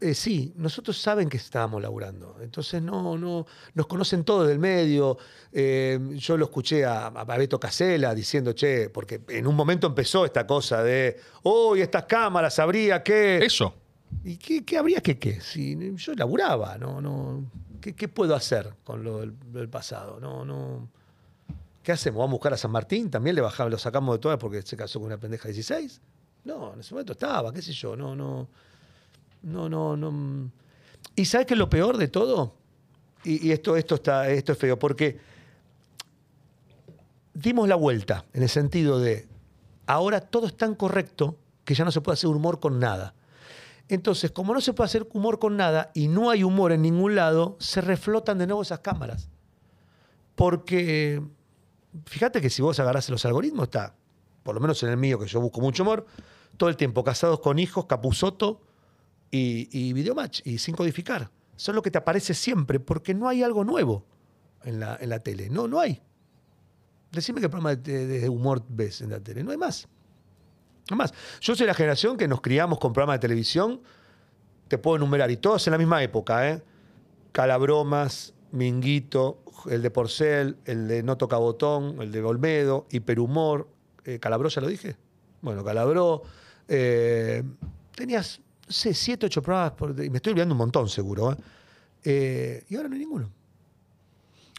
Eh, 0.00 0.14
sí, 0.14 0.52
nosotros 0.56 1.00
saben 1.00 1.28
que 1.28 1.38
estábamos 1.38 1.82
laburando. 1.82 2.36
Entonces 2.40 2.80
no, 2.80 3.18
no, 3.18 3.46
nos 3.74 3.86
conocen 3.86 4.22
todos 4.22 4.46
del 4.46 4.58
medio. 4.58 5.18
Eh, 5.52 5.98
yo 6.14 6.36
lo 6.36 6.44
escuché 6.44 6.84
a, 6.84 7.06
a 7.06 7.24
Beto 7.24 7.58
Casella 7.58 8.14
diciendo, 8.14 8.52
che, 8.52 8.90
porque 8.90 9.22
en 9.28 9.46
un 9.46 9.56
momento 9.56 9.88
empezó 9.88 10.24
esta 10.24 10.46
cosa 10.46 10.82
de, 10.84 11.18
hoy 11.42 11.80
estas 11.80 12.04
cámaras 12.04 12.58
habría 12.60 13.02
que. 13.02 13.44
Eso. 13.44 13.74
¿Y 14.24 14.36
qué, 14.36 14.64
qué 14.64 14.78
habría 14.78 15.00
que 15.00 15.18
qué? 15.18 15.40
Si 15.40 15.76
yo 15.96 16.14
laburaba, 16.14 16.78
no, 16.78 17.00
no. 17.00 17.50
¿Qué, 17.80 17.94
qué 17.94 18.08
puedo 18.08 18.34
hacer 18.34 18.74
con 18.84 19.02
lo 19.02 19.20
del, 19.20 19.34
del 19.52 19.68
pasado? 19.68 20.20
No, 20.20 20.44
no. 20.44 20.88
¿Qué 21.82 21.92
hacemos? 21.92 22.18
¿Vamos 22.20 22.32
a 22.32 22.36
buscar 22.36 22.52
a 22.52 22.56
San 22.56 22.70
Martín? 22.70 23.10
¿También 23.10 23.34
le 23.34 23.42
bajamos, 23.42 23.72
lo 23.72 23.78
sacamos 23.78 24.14
de 24.14 24.18
todas 24.20 24.38
porque 24.38 24.62
se 24.62 24.76
casó 24.76 25.00
con 25.00 25.06
una 25.06 25.18
pendeja 25.18 25.48
de 25.48 25.54
16? 25.54 26.00
No, 26.44 26.74
en 26.74 26.80
ese 26.80 26.94
momento 26.94 27.12
estaba, 27.12 27.52
qué 27.52 27.62
sé 27.62 27.72
yo, 27.72 27.96
no, 27.96 28.14
no. 28.14 28.48
No, 29.42 29.68
no, 29.68 29.96
no. 29.96 30.50
¿Y 31.14 31.24
sabes 31.24 31.46
qué 31.46 31.54
es 31.54 31.58
lo 31.58 31.68
peor 31.68 31.96
de 31.96 32.08
todo? 32.08 32.54
Y, 33.24 33.48
y 33.48 33.52
esto, 33.52 33.76
esto, 33.76 33.96
está, 33.96 34.28
esto 34.30 34.52
es 34.52 34.58
feo, 34.58 34.78
porque 34.78 35.18
dimos 37.34 37.68
la 37.68 37.76
vuelta 37.76 38.24
en 38.32 38.42
el 38.42 38.48
sentido 38.48 38.98
de 38.98 39.28
ahora 39.86 40.20
todo 40.20 40.46
es 40.46 40.56
tan 40.56 40.74
correcto 40.74 41.36
que 41.64 41.74
ya 41.74 41.84
no 41.84 41.92
se 41.92 42.00
puede 42.00 42.14
hacer 42.14 42.30
humor 42.30 42.60
con 42.60 42.78
nada. 42.78 43.14
Entonces, 43.88 44.30
como 44.30 44.52
no 44.52 44.60
se 44.60 44.74
puede 44.74 44.86
hacer 44.86 45.08
humor 45.12 45.38
con 45.38 45.56
nada 45.56 45.90
y 45.94 46.08
no 46.08 46.30
hay 46.30 46.44
humor 46.44 46.72
en 46.72 46.82
ningún 46.82 47.14
lado, 47.14 47.56
se 47.58 47.80
reflotan 47.80 48.38
de 48.38 48.46
nuevo 48.46 48.62
esas 48.62 48.80
cámaras. 48.80 49.28
Porque 50.34 51.22
fíjate 52.04 52.40
que 52.40 52.50
si 52.50 52.60
vos 52.60 52.78
agarrás 52.80 53.08
los 53.08 53.24
algoritmos, 53.24 53.64
está, 53.64 53.94
por 54.42 54.54
lo 54.54 54.60
menos 54.60 54.82
en 54.82 54.90
el 54.90 54.96
mío, 54.96 55.18
que 55.18 55.26
yo 55.26 55.40
busco 55.40 55.60
mucho 55.60 55.82
humor, 55.82 56.06
todo 56.56 56.68
el 56.68 56.76
tiempo 56.76 57.02
casados 57.02 57.40
con 57.40 57.58
hijos, 57.58 57.86
Capuzoto 57.86 58.60
y, 59.30 59.68
y 59.70 59.92
Videomatch, 59.92 60.40
y 60.44 60.58
sin 60.58 60.74
codificar. 60.74 61.30
Es 61.56 61.68
lo 61.68 61.82
que 61.82 61.90
te 61.90 61.98
aparece 61.98 62.34
siempre, 62.34 62.78
porque 62.80 63.14
no 63.14 63.28
hay 63.28 63.42
algo 63.42 63.64
nuevo 63.64 64.06
en 64.62 64.80
la, 64.80 64.96
en 65.00 65.08
la 65.08 65.18
tele. 65.18 65.50
No, 65.50 65.66
no 65.66 65.80
hay. 65.80 66.00
Decime 67.10 67.40
qué 67.40 67.48
programa 67.48 67.74
de, 67.74 68.06
de 68.06 68.28
humor 68.28 68.62
ves 68.68 69.00
en 69.00 69.10
la 69.10 69.20
tele. 69.20 69.42
No 69.42 69.50
hay 69.50 69.56
más. 69.56 69.88
No 70.88 70.94
hay 70.94 70.98
más. 70.98 71.14
Yo 71.40 71.54
soy 71.56 71.66
la 71.66 71.74
generación 71.74 72.16
que 72.16 72.28
nos 72.28 72.40
criamos 72.40 72.78
con 72.78 72.92
programas 72.92 73.16
de 73.16 73.20
televisión, 73.20 73.80
te 74.68 74.78
puedo 74.78 74.96
enumerar, 74.96 75.30
y 75.30 75.36
todos 75.36 75.66
en 75.66 75.72
la 75.72 75.78
misma 75.78 76.02
época, 76.02 76.48
¿eh? 76.48 76.62
Calabromas, 77.32 78.34
Minguito, 78.52 79.42
el 79.68 79.82
de 79.82 79.90
Porcel, 79.90 80.58
el 80.64 80.88
de 80.88 81.02
No 81.02 81.16
Toca 81.16 81.36
Botón, 81.38 82.00
el 82.00 82.12
de 82.12 82.22
Olmedo, 82.22 82.86
Hiperhumor. 82.90 83.68
Eh, 84.04 84.18
¿Calabró 84.18 84.48
ya 84.48 84.60
lo 84.60 84.68
dije? 84.68 84.96
Bueno, 85.40 85.64
Calabró. 85.64 86.22
eh, 86.68 87.42
tenías, 87.94 88.40
no 88.68 88.72
sé, 88.72 88.92
siete, 88.94 89.26
ocho 89.26 89.42
programas, 89.42 89.72
por- 89.72 89.90
y 90.04 90.10
me 90.10 90.18
estoy 90.18 90.32
olvidando 90.32 90.54
un 90.54 90.58
montón 90.58 90.88
seguro. 90.88 91.32
¿eh? 91.32 91.36
Eh, 92.04 92.64
y 92.68 92.76
ahora 92.76 92.88
no 92.88 92.94
hay 92.94 93.00
ninguno. 93.00 93.30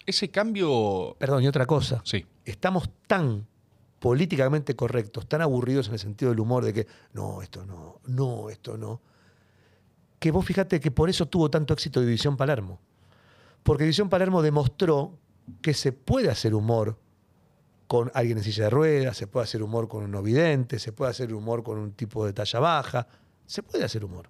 Ese 0.05 0.29
cambio. 0.29 1.15
Perdón, 1.19 1.43
y 1.43 1.47
otra 1.47 1.65
cosa. 1.65 2.01
Sí. 2.03 2.25
Estamos 2.43 2.89
tan 3.07 3.45
políticamente 3.99 4.75
correctos, 4.75 5.27
tan 5.27 5.41
aburridos 5.41 5.87
en 5.87 5.93
el 5.93 5.99
sentido 5.99 6.31
del 6.31 6.39
humor 6.39 6.65
de 6.65 6.73
que 6.73 6.87
no, 7.13 7.41
esto 7.41 7.65
no, 7.65 7.99
no, 8.07 8.49
esto 8.49 8.77
no. 8.77 9.01
Que 10.17 10.31
vos 10.31 10.43
fíjate 10.45 10.79
que 10.79 10.89
por 10.89 11.09
eso 11.09 11.27
tuvo 11.27 11.49
tanto 11.51 11.73
éxito 11.73 12.01
División 12.01 12.35
Palermo. 12.35 12.79
Porque 13.61 13.83
División 13.83 14.09
Palermo 14.09 14.41
demostró 14.41 15.17
que 15.61 15.73
se 15.73 15.91
puede 15.91 16.29
hacer 16.29 16.55
humor 16.55 16.97
con 17.87 18.11
alguien 18.13 18.37
en 18.37 18.43
silla 18.43 18.65
de 18.65 18.69
ruedas, 18.69 19.17
se 19.17 19.27
puede 19.27 19.43
hacer 19.43 19.61
humor 19.61 19.87
con 19.87 20.03
un 20.03 20.11
no 20.11 20.21
vidente, 20.21 20.79
se 20.79 20.91
puede 20.93 21.11
hacer 21.11 21.33
humor 21.33 21.63
con 21.63 21.77
un 21.77 21.91
tipo 21.93 22.25
de 22.25 22.33
talla 22.33 22.59
baja, 22.59 23.07
se 23.49 23.63
puede 23.63 23.83
hacer 23.83 24.05
humor. 24.05 24.29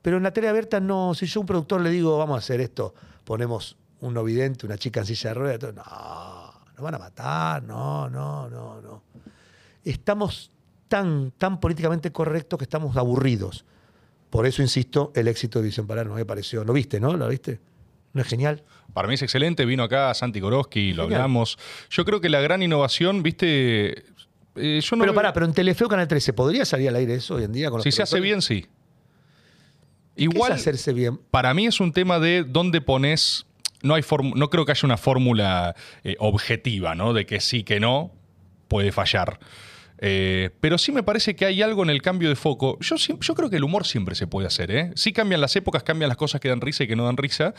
Pero 0.00 0.16
en 0.16 0.22
la 0.22 0.32
tele 0.32 0.48
abierta 0.48 0.78
no, 0.78 1.12
si 1.12 1.26
yo 1.26 1.40
a 1.40 1.42
un 1.42 1.46
productor 1.46 1.80
le 1.80 1.90
digo, 1.90 2.16
vamos 2.16 2.36
a 2.36 2.38
hacer 2.38 2.60
esto, 2.60 2.94
ponemos 3.24 3.76
un 4.00 4.14
no 4.14 4.22
vidente, 4.22 4.64
una 4.64 4.78
chica 4.78 5.00
en 5.00 5.06
silla 5.06 5.30
de 5.30 5.34
ruedas, 5.34 5.58
todo, 5.58 5.72
no, 5.72 5.82
nos 5.82 6.82
van 6.82 6.94
a 6.94 6.98
matar, 6.98 7.64
no, 7.64 8.08
no, 8.08 8.48
no, 8.48 8.80
no. 8.80 9.02
Estamos 9.84 10.52
tan, 10.86 11.32
tan 11.32 11.58
políticamente 11.58 12.12
correctos 12.12 12.58
que 12.58 12.64
estamos 12.64 12.96
aburridos. 12.96 13.64
Por 14.30 14.46
eso, 14.46 14.62
insisto, 14.62 15.10
el 15.16 15.26
éxito 15.26 15.58
de 15.58 15.64
División 15.64 15.88
Palermo 15.88 16.14
me 16.14 16.24
pareció. 16.24 16.62
¿Lo 16.62 16.72
viste, 16.72 17.00
no? 17.00 17.16
¿Lo 17.16 17.28
viste? 17.28 17.60
¿No 18.12 18.22
es 18.22 18.28
genial? 18.28 18.62
Para 18.92 19.08
mí 19.08 19.14
es 19.14 19.22
excelente, 19.22 19.64
vino 19.64 19.82
acá 19.82 20.12
Santi 20.14 20.40
Koroski, 20.40 20.92
lo 20.92 21.04
hablamos. 21.04 21.58
Yo 21.90 22.04
creo 22.04 22.20
que 22.20 22.28
la 22.28 22.40
gran 22.40 22.62
innovación, 22.62 23.22
viste, 23.22 24.04
eh, 24.56 24.80
yo 24.82 24.96
no 24.96 25.02
pero 25.02 25.14
pará, 25.14 25.32
pero 25.32 25.46
en 25.46 25.52
Telefeo 25.52 25.88
Canal 25.88 26.08
13, 26.08 26.32
¿podría 26.32 26.64
salir 26.64 26.88
al 26.88 26.96
aire 26.96 27.14
eso 27.14 27.36
hoy 27.36 27.44
en 27.44 27.52
día? 27.52 27.70
Con 27.70 27.78
los 27.78 27.84
si 27.84 27.92
se 27.92 28.02
hace 28.02 28.20
bien, 28.20 28.42
sí. 28.42 28.66
¿Qué 30.16 30.24
Igual, 30.24 30.52
es 30.52 30.60
hacerse 30.60 30.92
bien? 30.92 31.18
para 31.30 31.54
mí 31.54 31.66
es 31.66 31.80
un 31.80 31.92
tema 31.92 32.18
de 32.18 32.44
dónde 32.44 32.80
pones. 32.80 33.46
No, 33.82 33.94
hay 33.94 34.04
no 34.34 34.50
creo 34.50 34.64
que 34.64 34.72
haya 34.72 34.86
una 34.86 34.96
fórmula 34.98 35.74
eh, 36.04 36.16
objetiva, 36.18 36.94
¿no? 36.94 37.12
De 37.12 37.26
que 37.26 37.40
sí, 37.40 37.64
que 37.64 37.80
no, 37.80 38.12
puede 38.68 38.92
fallar. 38.92 39.40
Eh, 40.04 40.50
pero 40.60 40.78
sí 40.78 40.90
me 40.90 41.04
parece 41.04 41.36
que 41.36 41.44
hay 41.44 41.62
algo 41.62 41.84
en 41.84 41.90
el 41.90 42.02
cambio 42.02 42.28
de 42.28 42.34
foco. 42.34 42.76
Yo, 42.80 42.96
yo 42.96 43.34
creo 43.36 43.48
que 43.48 43.56
el 43.56 43.62
humor 43.62 43.86
siempre 43.86 44.16
se 44.16 44.26
puede 44.26 44.48
hacer, 44.48 44.72
¿eh? 44.72 44.90
Sí 44.96 45.12
cambian 45.12 45.40
las 45.40 45.54
épocas, 45.54 45.84
cambian 45.84 46.08
las 46.08 46.16
cosas 46.16 46.40
que 46.40 46.48
dan 46.48 46.60
risa 46.60 46.82
y 46.82 46.88
que 46.88 46.96
no 46.96 47.04
dan 47.04 47.16
risa. 47.16 47.54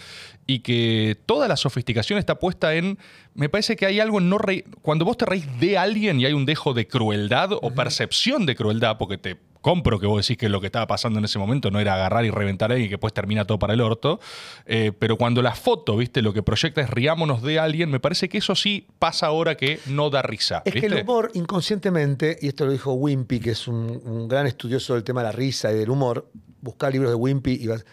Y 0.46 0.60
que 0.60 1.18
toda 1.26 1.48
la 1.48 1.56
sofisticación 1.56 2.20
está 2.20 2.40
puesta 2.40 2.76
en. 2.76 3.00
Me 3.34 3.48
parece 3.48 3.78
que 3.78 3.86
hay 3.86 4.02
algo 4.02 4.20
en 4.20 4.28
no 4.28 4.40
reír. 4.40 4.66
Cuando 4.82 5.06
vos 5.06 5.16
te 5.16 5.26
reís 5.26 5.48
de 5.62 5.78
alguien 5.78 6.20
y 6.20 6.26
hay 6.26 6.34
un 6.34 6.46
dejo 6.46 6.74
de 6.74 6.86
crueldad 6.86 7.54
o 7.54 7.72
percepción 7.72 8.46
de 8.46 8.56
crueldad, 8.56 8.98
porque 8.98 9.18
te 9.18 9.38
compro 9.64 10.00
que 10.00 10.06
vos 10.06 10.22
decís 10.24 10.38
que 10.38 10.50
lo 10.50 10.61
que 10.61 10.67
estaba 10.67 10.85
pasando 10.85 11.17
en 11.17 11.25
ese 11.25 11.40
momento 11.40 11.72
no 11.72 11.80
era 11.80 11.95
agarrar 11.95 12.24
y 12.25 12.30
reventar 12.30 12.69
a 12.69 12.74
alguien 12.75 12.85
y 12.85 12.90
que 12.90 12.95
después 12.98 13.14
termina 13.14 13.45
todo 13.45 13.58
para 13.58 13.74
el 13.74 13.82
orto. 13.82 14.19
eh, 14.67 14.92
pero 15.00 15.17
cuando 15.17 15.42
la 15.42 15.56
foto, 15.56 15.98
viste, 15.98 16.22
lo 16.22 16.33
que 16.33 16.43
proyecta 16.43 16.82
es 16.82 16.90
riámonos 16.92 17.42
de 17.42 17.58
alguien, 17.58 17.90
me 17.90 18.00
parece 18.00 18.30
que 18.30 18.38
eso 18.38 18.53
sí 18.53 18.85
pasa 19.00 19.25
ahora 19.25 19.58
que 19.58 19.80
no 19.88 20.11
da 20.11 20.22
risa. 20.22 20.61
Es 20.66 20.74
que 20.75 20.85
el 20.85 21.01
humor 21.01 21.32
inconscientemente, 21.33 22.38
y 22.42 22.50
esto 22.50 22.66
lo 22.66 22.72
dijo 22.72 22.93
Wimpy, 22.93 23.40
que 23.40 23.51
es 23.51 23.67
un, 23.67 24.00
un 24.06 24.27
gran 24.27 24.45
estudioso 24.45 24.93
del 24.93 25.03
tema 25.03 25.22
de 25.22 25.27
la 25.27 25.32
risa 25.32 25.72
y 25.72 25.75
del 25.75 25.90
humor, 25.90 26.30
buscar 26.61 26.92
libros 26.92 27.09
de 27.09 27.16
Wimpy 27.16 27.53
y 27.59 27.67
vas. 27.67 27.85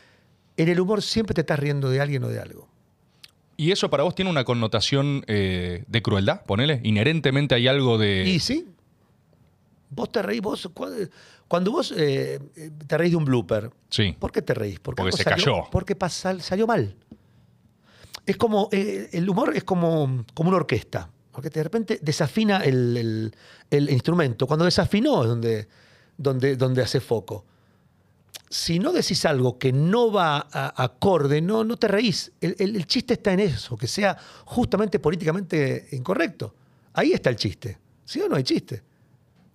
En 0.57 0.69
el 0.69 0.79
humor 0.81 1.01
siempre 1.01 1.33
te 1.35 1.41
estás 1.41 1.59
riendo 1.59 1.89
de 1.89 2.01
alguien 2.03 2.23
o 2.25 2.29
de 2.29 2.41
algo. 2.41 2.69
¿Y 3.57 3.73
eso 3.73 3.91
para 3.91 4.03
vos 4.03 4.15
tiene 4.15 4.31
una 4.31 4.45
connotación 4.45 5.23
eh, 5.27 5.85
de 5.87 6.03
crueldad? 6.03 6.43
Ponele. 6.47 6.81
Inherentemente 6.83 7.55
hay 7.55 7.69
algo 7.69 7.97
de. 7.99 8.25
Y 8.27 8.41
sí, 8.41 8.67
vos 9.91 10.11
te 10.11 10.23
reís, 10.23 10.41
vos, 10.41 10.69
cu- 10.73 10.87
cuando 11.51 11.73
vos 11.73 11.93
eh, 11.97 12.39
eh, 12.55 12.71
te 12.87 12.97
reís 12.97 13.11
de 13.11 13.17
un 13.17 13.25
blooper, 13.25 13.73
Sí. 13.89 14.15
¿por 14.17 14.31
qué 14.31 14.41
te 14.41 14.55
reís? 14.55 14.79
Porque 14.79 15.03
se 15.11 15.25
salió- 15.25 15.45
cayó. 15.45 15.65
Porque 15.73 15.97
salió 16.41 16.65
mal. 16.69 16.95
Es 18.25 18.37
como, 18.37 18.69
eh, 18.71 19.09
el 19.13 19.29
humor 19.29 19.57
es 19.57 19.65
como, 19.65 20.25
como 20.33 20.51
una 20.51 20.59
orquesta, 20.59 21.11
porque 21.33 21.51
de 21.51 21.61
repente 21.65 21.99
desafina 22.01 22.59
el, 22.59 22.97
el- 22.97 23.35
el 23.69 23.91
instrumento. 23.91 24.47
Cuando 24.47 24.65
desafinó 24.65 25.23
es 25.25 25.29
donde, 25.29 25.69
donde, 26.17 26.55
donde 26.55 26.83
hace 26.83 27.01
foco. 27.01 27.45
si 28.49 28.79
no 28.79 28.93
decís 28.93 29.25
algo 29.27 29.59
que 29.59 29.73
no 29.73 30.13
va 30.13 30.47
a- 30.53 30.83
acorde, 30.85 31.41
no, 31.41 31.65
no 31.65 31.77
te 31.77 31.89
reís. 31.89 32.31
El 32.41 32.87
chiste 32.87 33.15
está 33.15 33.33
en 33.33 33.41
eso, 33.41 33.77
que 33.77 33.89
sea 33.89 34.17
justamente 34.45 35.01
políticamente 35.01 35.89
incorrecto. 35.93 36.55
Ahí 36.93 37.13
está 37.13 37.31
el 37.31 37.37
chiste. 37.37 37.77
¿Sí 38.05 38.21
o 38.21 38.29
no 38.29 38.37
hay 38.37 38.43
chiste? 38.45 38.83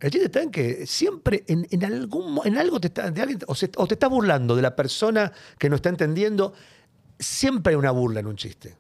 El 0.06 0.12
chiste 0.12 0.28
está 0.28 0.44
en 0.44 0.52
que 0.52 0.86
siempre 0.86 1.44
en, 1.48 1.68
en 1.72 1.84
algún 1.84 2.40
en 2.46 2.60
algo 2.60 2.80
te 2.80 2.90
está, 2.90 3.10
de 3.10 3.24
alguien, 3.24 3.40
o, 3.48 3.88
te 3.88 3.96
estás 3.96 4.08
burlando 4.08 4.56
de 4.56 4.62
la 4.62 4.76
persona 4.76 5.32
que 5.58 5.68
no 5.68 5.78
está 5.78 5.90
entendiendo. 5.90 6.54
Siempre 7.18 7.72
hay 7.72 7.76
una 7.76 7.90
burla 7.90 8.20
en 8.20 8.28
un 8.28 8.36
chiste. 8.36 8.78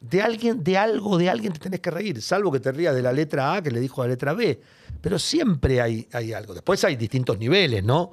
De 0.00 0.20
alguien, 0.20 0.64
de 0.64 0.76
algo, 0.76 1.16
de 1.16 1.30
alguien 1.30 1.52
te 1.52 1.60
tenés 1.60 1.78
que 1.78 1.92
reír, 1.92 2.20
salvo 2.20 2.50
que 2.50 2.58
te 2.58 2.72
rías 2.72 2.92
de 2.92 3.02
la 3.02 3.12
letra 3.12 3.54
A 3.54 3.62
que 3.62 3.70
le 3.70 3.78
dijo 3.78 4.02
a 4.02 4.06
la 4.06 4.14
letra 4.14 4.32
B. 4.32 4.60
Pero 5.00 5.16
siempre 5.20 5.80
hay, 5.80 6.08
hay 6.10 6.32
algo. 6.32 6.54
Después 6.54 6.82
hay 6.82 6.96
distintos 6.96 7.38
niveles, 7.38 7.84
¿no? 7.84 8.10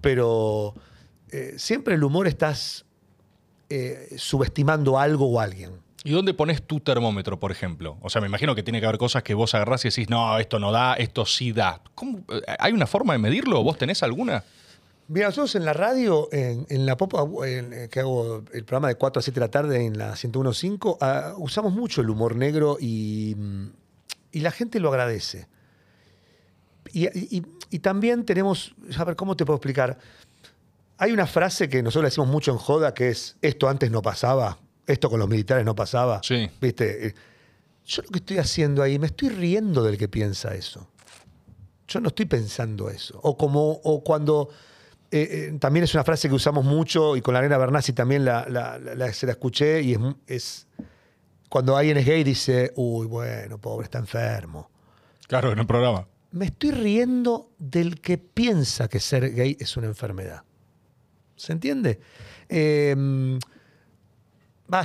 Pero 0.00 0.74
eh, 1.28 1.56
siempre 1.58 1.96
el 1.96 2.02
humor 2.02 2.28
estás 2.28 2.86
eh, 3.68 4.14
subestimando 4.16 4.98
algo 4.98 5.26
o 5.26 5.38
alguien. 5.38 5.72
¿Y 6.02 6.12
dónde 6.12 6.32
pones 6.32 6.62
tu 6.62 6.80
termómetro, 6.80 7.38
por 7.38 7.52
ejemplo? 7.52 7.98
O 8.00 8.08
sea, 8.08 8.20
me 8.22 8.26
imagino 8.26 8.54
que 8.54 8.62
tiene 8.62 8.80
que 8.80 8.86
haber 8.86 8.98
cosas 8.98 9.22
que 9.22 9.34
vos 9.34 9.54
agarrás 9.54 9.84
y 9.84 9.88
decís, 9.88 10.08
no, 10.08 10.38
esto 10.38 10.58
no 10.58 10.72
da, 10.72 10.94
esto 10.94 11.26
sí 11.26 11.52
da. 11.52 11.82
¿Cómo? 11.94 12.20
¿Hay 12.58 12.72
una 12.72 12.86
forma 12.86 13.12
de 13.12 13.18
medirlo? 13.18 13.62
¿Vos 13.62 13.76
tenés 13.76 14.02
alguna? 14.02 14.42
Mira, 15.08 15.26
nosotros 15.26 15.56
en 15.56 15.64
la 15.66 15.72
radio, 15.74 16.28
en, 16.32 16.86
la 16.86 16.96
pop, 16.96 17.12
en- 17.44 17.72
en- 17.72 17.88
que 17.90 18.00
hago 18.00 18.44
el 18.54 18.64
programa 18.64 18.88
de 18.88 18.94
4 18.94 19.18
a 19.18 19.22
7 19.22 19.40
de 19.40 19.44
la 19.46 19.50
tarde 19.50 19.84
en 19.84 19.98
la 19.98 20.14
101.5, 20.16 20.96
ah, 21.00 21.34
usamos 21.36 21.72
mucho 21.74 22.00
el 22.00 22.08
humor 22.08 22.34
negro 22.36 22.78
y, 22.80 23.34
mm, 23.36 23.66
y 24.32 24.40
la 24.40 24.52
gente 24.52 24.78
lo 24.80 24.88
agradece. 24.88 25.48
Y, 26.92 27.06
y- 27.36 27.42
y 27.70 27.78
también 27.80 28.24
tenemos, 28.24 28.74
a 28.96 29.04
ver, 29.04 29.16
¿cómo 29.16 29.36
te 29.36 29.44
puedo 29.44 29.56
explicar? 29.56 29.98
Hay 30.96 31.12
una 31.12 31.26
frase 31.26 31.68
que 31.68 31.82
nosotros 31.82 32.04
le 32.04 32.06
decimos 32.08 32.28
mucho 32.28 32.52
en 32.52 32.58
joda 32.58 32.94
que 32.94 33.10
es, 33.10 33.36
esto 33.42 33.68
antes 33.68 33.90
no 33.90 34.02
pasaba, 34.02 34.58
esto 34.92 35.08
con 35.10 35.18
los 35.20 35.28
militares 35.28 35.64
no 35.64 35.74
pasaba. 35.74 36.20
Sí. 36.22 36.48
¿Viste? 36.60 37.08
Eh, 37.08 37.14
Yo 37.86 38.02
lo 38.02 38.08
que 38.08 38.18
estoy 38.18 38.38
haciendo 38.38 38.82
ahí, 38.82 38.98
me 38.98 39.06
estoy 39.06 39.28
riendo 39.30 39.82
del 39.82 39.96
que 39.98 40.08
piensa 40.08 40.54
eso. 40.54 40.88
Yo 41.88 42.00
no 42.00 42.08
estoy 42.08 42.26
pensando 42.26 42.88
eso. 42.88 43.18
O 43.22 43.36
como, 43.36 43.72
o 43.82 44.04
cuando 44.04 44.48
eh, 45.10 45.48
eh, 45.52 45.56
también 45.58 45.82
es 45.84 45.92
una 45.94 46.04
frase 46.04 46.28
que 46.28 46.34
usamos 46.34 46.64
mucho 46.64 47.16
y 47.16 47.20
con 47.20 47.34
la 47.34 47.40
nena 47.42 47.58
Bernasi 47.58 47.92
también 47.92 48.24
la, 48.24 48.46
la- 48.48 48.78
la- 48.78 48.94
la- 48.94 49.12
se 49.12 49.26
la 49.26 49.32
escuché 49.32 49.82
y 49.82 49.94
es, 49.94 49.98
es 50.28 50.66
cuando 51.48 51.76
alguien 51.76 51.96
es 51.96 52.06
gay 52.06 52.22
dice, 52.22 52.72
uy, 52.76 53.06
bueno, 53.08 53.58
pobre, 53.58 53.86
está 53.86 53.98
enfermo. 53.98 54.70
Claro, 55.26 55.50
en 55.50 55.58
el 55.58 55.66
programa. 55.66 56.06
Me 56.30 56.44
estoy 56.44 56.70
riendo 56.70 57.50
del 57.58 58.00
que 58.00 58.18
piensa 58.18 58.86
que 58.86 59.00
ser 59.00 59.34
gay 59.34 59.56
es 59.58 59.76
una 59.76 59.88
enfermedad. 59.88 60.44
¿Se 61.34 61.52
entiende? 61.52 61.98
Eh, 62.48 62.94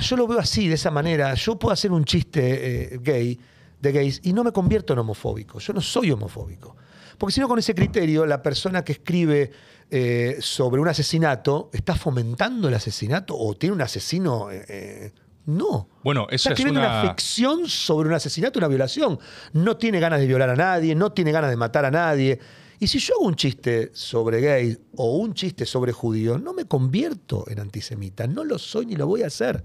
yo 0.00 0.16
lo 0.16 0.26
veo 0.26 0.38
así, 0.38 0.68
de 0.68 0.74
esa 0.74 0.90
manera. 0.90 1.34
Yo 1.34 1.58
puedo 1.58 1.72
hacer 1.72 1.92
un 1.92 2.04
chiste 2.04 2.94
eh, 2.94 2.98
gay, 3.02 3.38
de 3.80 3.92
gays, 3.92 4.20
y 4.24 4.32
no 4.32 4.44
me 4.44 4.52
convierto 4.52 4.92
en 4.92 4.98
homofóbico. 5.00 5.58
Yo 5.58 5.72
no 5.72 5.80
soy 5.80 6.10
homofóbico. 6.10 6.76
Porque 7.18 7.32
si 7.32 7.40
no, 7.40 7.48
con 7.48 7.58
ese 7.58 7.74
criterio, 7.74 8.26
la 8.26 8.42
persona 8.42 8.84
que 8.84 8.92
escribe 8.92 9.50
eh, 9.90 10.36
sobre 10.40 10.80
un 10.80 10.88
asesinato 10.88 11.70
está 11.72 11.94
fomentando 11.94 12.68
el 12.68 12.74
asesinato 12.74 13.36
o 13.36 13.54
tiene 13.54 13.74
un 13.74 13.82
asesino. 13.82 14.48
eh, 14.50 15.12
no. 15.46 15.88
Bueno, 16.02 16.22
Está 16.24 16.34
esa 16.34 16.48
es 16.48 16.52
escribiendo 16.52 16.80
una... 16.80 17.02
una 17.02 17.10
ficción 17.10 17.68
sobre 17.68 18.08
un 18.08 18.14
asesinato, 18.14 18.58
una 18.58 18.68
violación. 18.68 19.18
No 19.52 19.76
tiene 19.76 20.00
ganas 20.00 20.20
de 20.20 20.26
violar 20.26 20.50
a 20.50 20.56
nadie, 20.56 20.94
no 20.94 21.12
tiene 21.12 21.32
ganas 21.32 21.50
de 21.50 21.56
matar 21.56 21.84
a 21.84 21.90
nadie. 21.90 22.38
Y 22.78 22.88
si 22.88 22.98
yo 22.98 23.14
hago 23.14 23.26
un 23.26 23.36
chiste 23.36 23.90
sobre 23.94 24.40
gay 24.40 24.76
o 24.96 25.16
un 25.16 25.32
chiste 25.34 25.64
sobre 25.64 25.92
judío, 25.92 26.36
no 26.36 26.52
me 26.52 26.66
convierto 26.66 27.44
en 27.48 27.60
antisemita. 27.60 28.26
No 28.26 28.44
lo 28.44 28.58
soy 28.58 28.86
ni 28.86 28.96
lo 28.96 29.06
voy 29.06 29.22
a 29.22 29.28
hacer. 29.28 29.64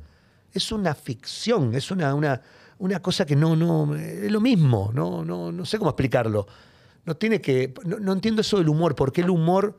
Es 0.54 0.72
una 0.72 0.94
ficción, 0.96 1.74
es 1.76 1.92
una, 1.92 2.14
una, 2.14 2.42
una 2.80 3.02
cosa 3.02 3.26
que 3.26 3.36
no, 3.36 3.56
no, 3.56 3.96
es 3.96 4.32
lo 4.32 4.42
mismo. 4.42 4.92
No, 4.94 5.24
no, 5.24 5.52
no 5.52 5.66
sé 5.66 5.78
cómo 5.78 5.92
explicarlo. 5.92 6.46
No 7.06 7.16
tiene 7.16 7.42
que. 7.42 7.74
No, 7.86 8.00
no 8.00 8.14
entiendo 8.14 8.42
eso 8.42 8.58
del 8.58 8.70
humor, 8.70 8.96
porque 8.96 9.22
el 9.22 9.30
humor. 9.30 9.78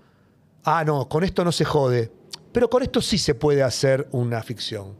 Ah, 0.64 0.84
no, 0.84 1.08
con 1.08 1.24
esto 1.24 1.44
no 1.44 1.52
se 1.52 1.64
jode. 1.64 2.12
Pero 2.52 2.68
con 2.70 2.82
esto 2.82 3.00
sí 3.00 3.18
se 3.18 3.34
puede 3.34 3.62
hacer 3.62 4.08
una 4.12 4.42
ficción. 4.42 4.96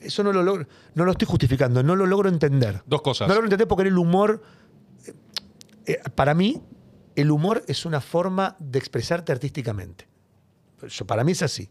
Eso 0.00 0.22
no 0.22 0.32
lo 0.32 0.42
logro, 0.44 0.66
no 0.94 1.04
lo 1.04 1.10
estoy 1.12 1.26
justificando, 1.26 1.82
no 1.82 1.96
lo 1.96 2.06
logro 2.06 2.28
entender. 2.28 2.82
Dos 2.86 3.02
cosas. 3.02 3.26
No 3.26 3.34
lo 3.34 3.40
logro 3.40 3.46
entender 3.46 3.66
porque 3.66 3.88
el 3.88 3.98
humor, 3.98 4.42
eh, 5.06 5.14
eh, 5.86 5.98
para 6.14 6.34
mí, 6.34 6.62
el 7.16 7.30
humor 7.32 7.64
es 7.66 7.84
una 7.84 8.00
forma 8.00 8.54
de 8.60 8.78
expresarte 8.78 9.32
artísticamente. 9.32 10.06
Yo- 10.86 11.04
para 11.04 11.24
mí 11.24 11.32
es 11.32 11.42
así. 11.42 11.68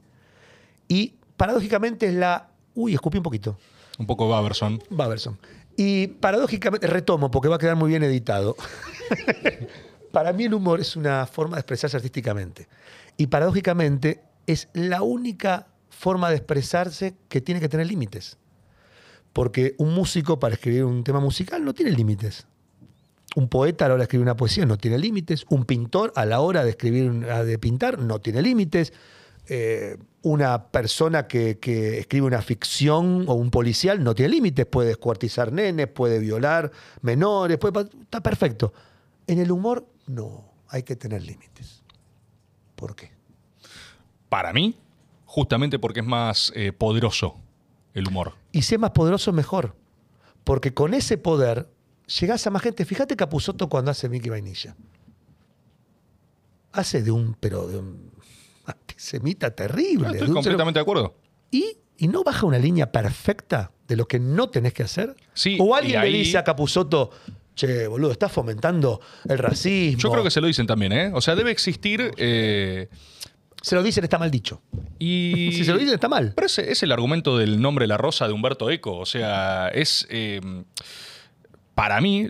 Y 0.90 1.16
paradójicamente 1.38 2.08
es 2.08 2.16
la... 2.16 2.52
Uy, 2.78 2.94
escupí 2.94 3.18
un 3.18 3.24
poquito. 3.24 3.58
Un 3.98 4.06
poco 4.06 4.30
Baberson. 4.30 4.80
Baberson. 4.92 5.40
Y 5.76 6.06
paradójicamente, 6.06 6.86
retomo 6.86 7.32
porque 7.32 7.50
va 7.50 7.56
a 7.56 7.60
quedar 7.60 7.76
muy 7.76 7.90
bien 7.90 8.04
editado. 8.04 8.56
Para 10.12 10.32
mí 10.32 10.44
el 10.44 10.54
humor 10.54 10.80
es 10.80 10.96
una 10.96 11.26
forma 11.26 11.58
de 11.58 11.62
expresarse 11.62 11.98
artísticamente. 11.98 12.68
Y 13.18 13.28
paradójicamente 13.28 14.22
es 14.46 14.70
la 14.74 15.02
única 15.02 15.66
forma 15.90 16.30
de 16.30 16.36
expresarse 16.36 17.16
que 17.30 17.42
tiene 17.42 17.60
que 17.60 17.68
tener 17.68 17.88
límites. 17.88 18.38
Porque 19.34 19.74
un 19.80 19.96
músico 19.96 20.40
para 20.40 20.54
escribir 20.54 20.84
un 20.86 21.04
tema 21.04 21.20
musical 21.20 21.66
no 21.66 21.74
tiene 21.74 21.92
límites. 21.94 22.46
Un 23.36 23.50
poeta 23.50 23.86
a 23.86 23.88
la 23.88 23.96
hora 23.96 24.02
de 24.02 24.04
escribir 24.04 24.24
una 24.24 24.38
poesía 24.38 24.68
no 24.68 24.78
tiene 24.78 25.00
límites. 25.00 25.46
Un 25.50 25.66
pintor 25.66 26.14
a 26.16 26.26
la 26.26 26.42
hora 26.42 26.64
de 26.64 26.70
escribir, 26.70 27.26
de 27.26 27.58
pintar 27.58 27.98
no 27.98 28.20
tiene 28.20 28.44
límites. 28.44 28.94
Eh, 29.48 29.98
una 30.28 30.68
persona 30.68 31.28
que, 31.28 31.60
que 31.60 32.00
escribe 32.00 32.28
una 32.28 32.42
ficción 32.42 33.26
o 33.28 33.34
un 33.34 33.52
policial 33.52 34.04
no 34.04 34.14
tiene 34.16 34.34
límites. 34.34 34.66
Puede 34.66 34.90
descuartizar 34.90 35.52
nenes, 35.52 35.88
puede 35.88 36.20
violar 36.20 36.72
menores, 37.02 37.58
puede, 37.58 37.90
está 38.02 38.22
perfecto. 38.22 38.74
En 39.26 39.40
el 39.40 39.52
humor, 39.52 39.88
no. 40.08 40.46
Hay 40.70 40.84
que 40.84 40.96
tener 40.96 41.24
límites. 41.24 41.84
¿Por 42.76 42.96
qué? 42.96 43.12
Para 44.30 44.52
mí, 44.54 44.78
justamente 45.26 45.80
porque 45.80 46.02
es 46.02 46.06
más 46.06 46.52
eh, 46.56 46.74
poderoso 46.74 47.40
el 47.94 48.08
humor. 48.08 48.34
Y 48.52 48.62
si 48.62 48.76
es 48.76 48.80
más 48.80 48.92
poderoso, 48.92 49.32
mejor. 49.34 49.76
Porque 50.44 50.74
con 50.74 50.94
ese 50.94 51.18
poder 51.18 51.70
llegás 52.20 52.46
a 52.48 52.50
más 52.50 52.62
gente. 52.62 52.86
Fíjate 52.86 53.16
Capuzoto 53.16 53.70
cuando 53.70 53.92
hace 53.92 54.10
Mickey 54.10 54.30
Vainilla. 54.30 54.76
Hace 56.72 57.02
de 57.02 57.12
un, 57.12 57.36
pero 57.40 57.68
de 57.68 57.80
un 57.80 58.12
antisemita 58.98 59.52
terrible. 59.52 60.10
de 60.10 60.18
Estoy 60.18 60.34
completamente 60.34 60.80
de 60.80 60.82
acuerdo. 60.82 61.16
y, 61.52 61.78
y 61.98 62.08
no 62.08 62.24
baja 62.24 62.46
una 62.46 62.58
línea 62.60 62.92
perfecta 62.92 63.72
de 63.88 63.96
lo 63.96 64.08
que 64.08 64.20
no 64.20 64.50
tenés 64.50 64.74
que 64.74 64.84
hacer. 64.84 65.16
Sí, 65.34 65.58
o 65.62 65.76
alguien 65.76 66.00
ahí- 66.00 66.12
le 66.12 66.18
dice 66.20 66.38
a 66.38 66.44
Capuzoto, 66.44 67.12
che, 67.56 67.88
boludo, 67.88 68.12
estás 68.12 68.32
fomentando 68.32 69.00
el 69.30 69.38
racismo. 69.38 70.00
Yo 70.02 70.12
creo 70.12 70.24
que 70.24 70.32
se 70.32 70.42
lo 70.42 70.48
dicen 70.48 70.68
también, 70.68 70.92
¿eh? 70.94 71.12
O 71.14 71.22
sea, 71.22 71.36
debe 71.36 71.52
existir. 71.52 72.12
eh, 72.18 72.90
Se 73.62 73.76
lo 73.76 73.84
dicen, 73.84 74.04
está 74.04 74.18
mal 74.20 74.30
dicho. 74.32 74.62
y. 75.00 75.52
Si 75.54 75.64
se 75.64 75.72
lo 75.72 75.78
dicen, 75.78 75.94
está 75.96 76.10
mal. 76.10 76.34
Pero 76.36 76.48
ese 76.48 76.72
es 76.72 76.82
el 76.84 76.92
argumento 76.92 77.38
del 77.38 77.62
nombre 77.62 77.88
La 77.88 77.98
Rosa 77.98 78.28
de 78.28 78.34
Humberto 78.34 78.70
Eco. 78.70 78.98
O 78.98 79.06
sea, 79.06 79.70
es. 79.70 80.06
eh, 80.10 80.42
para 81.78 82.02
mí, 82.02 82.28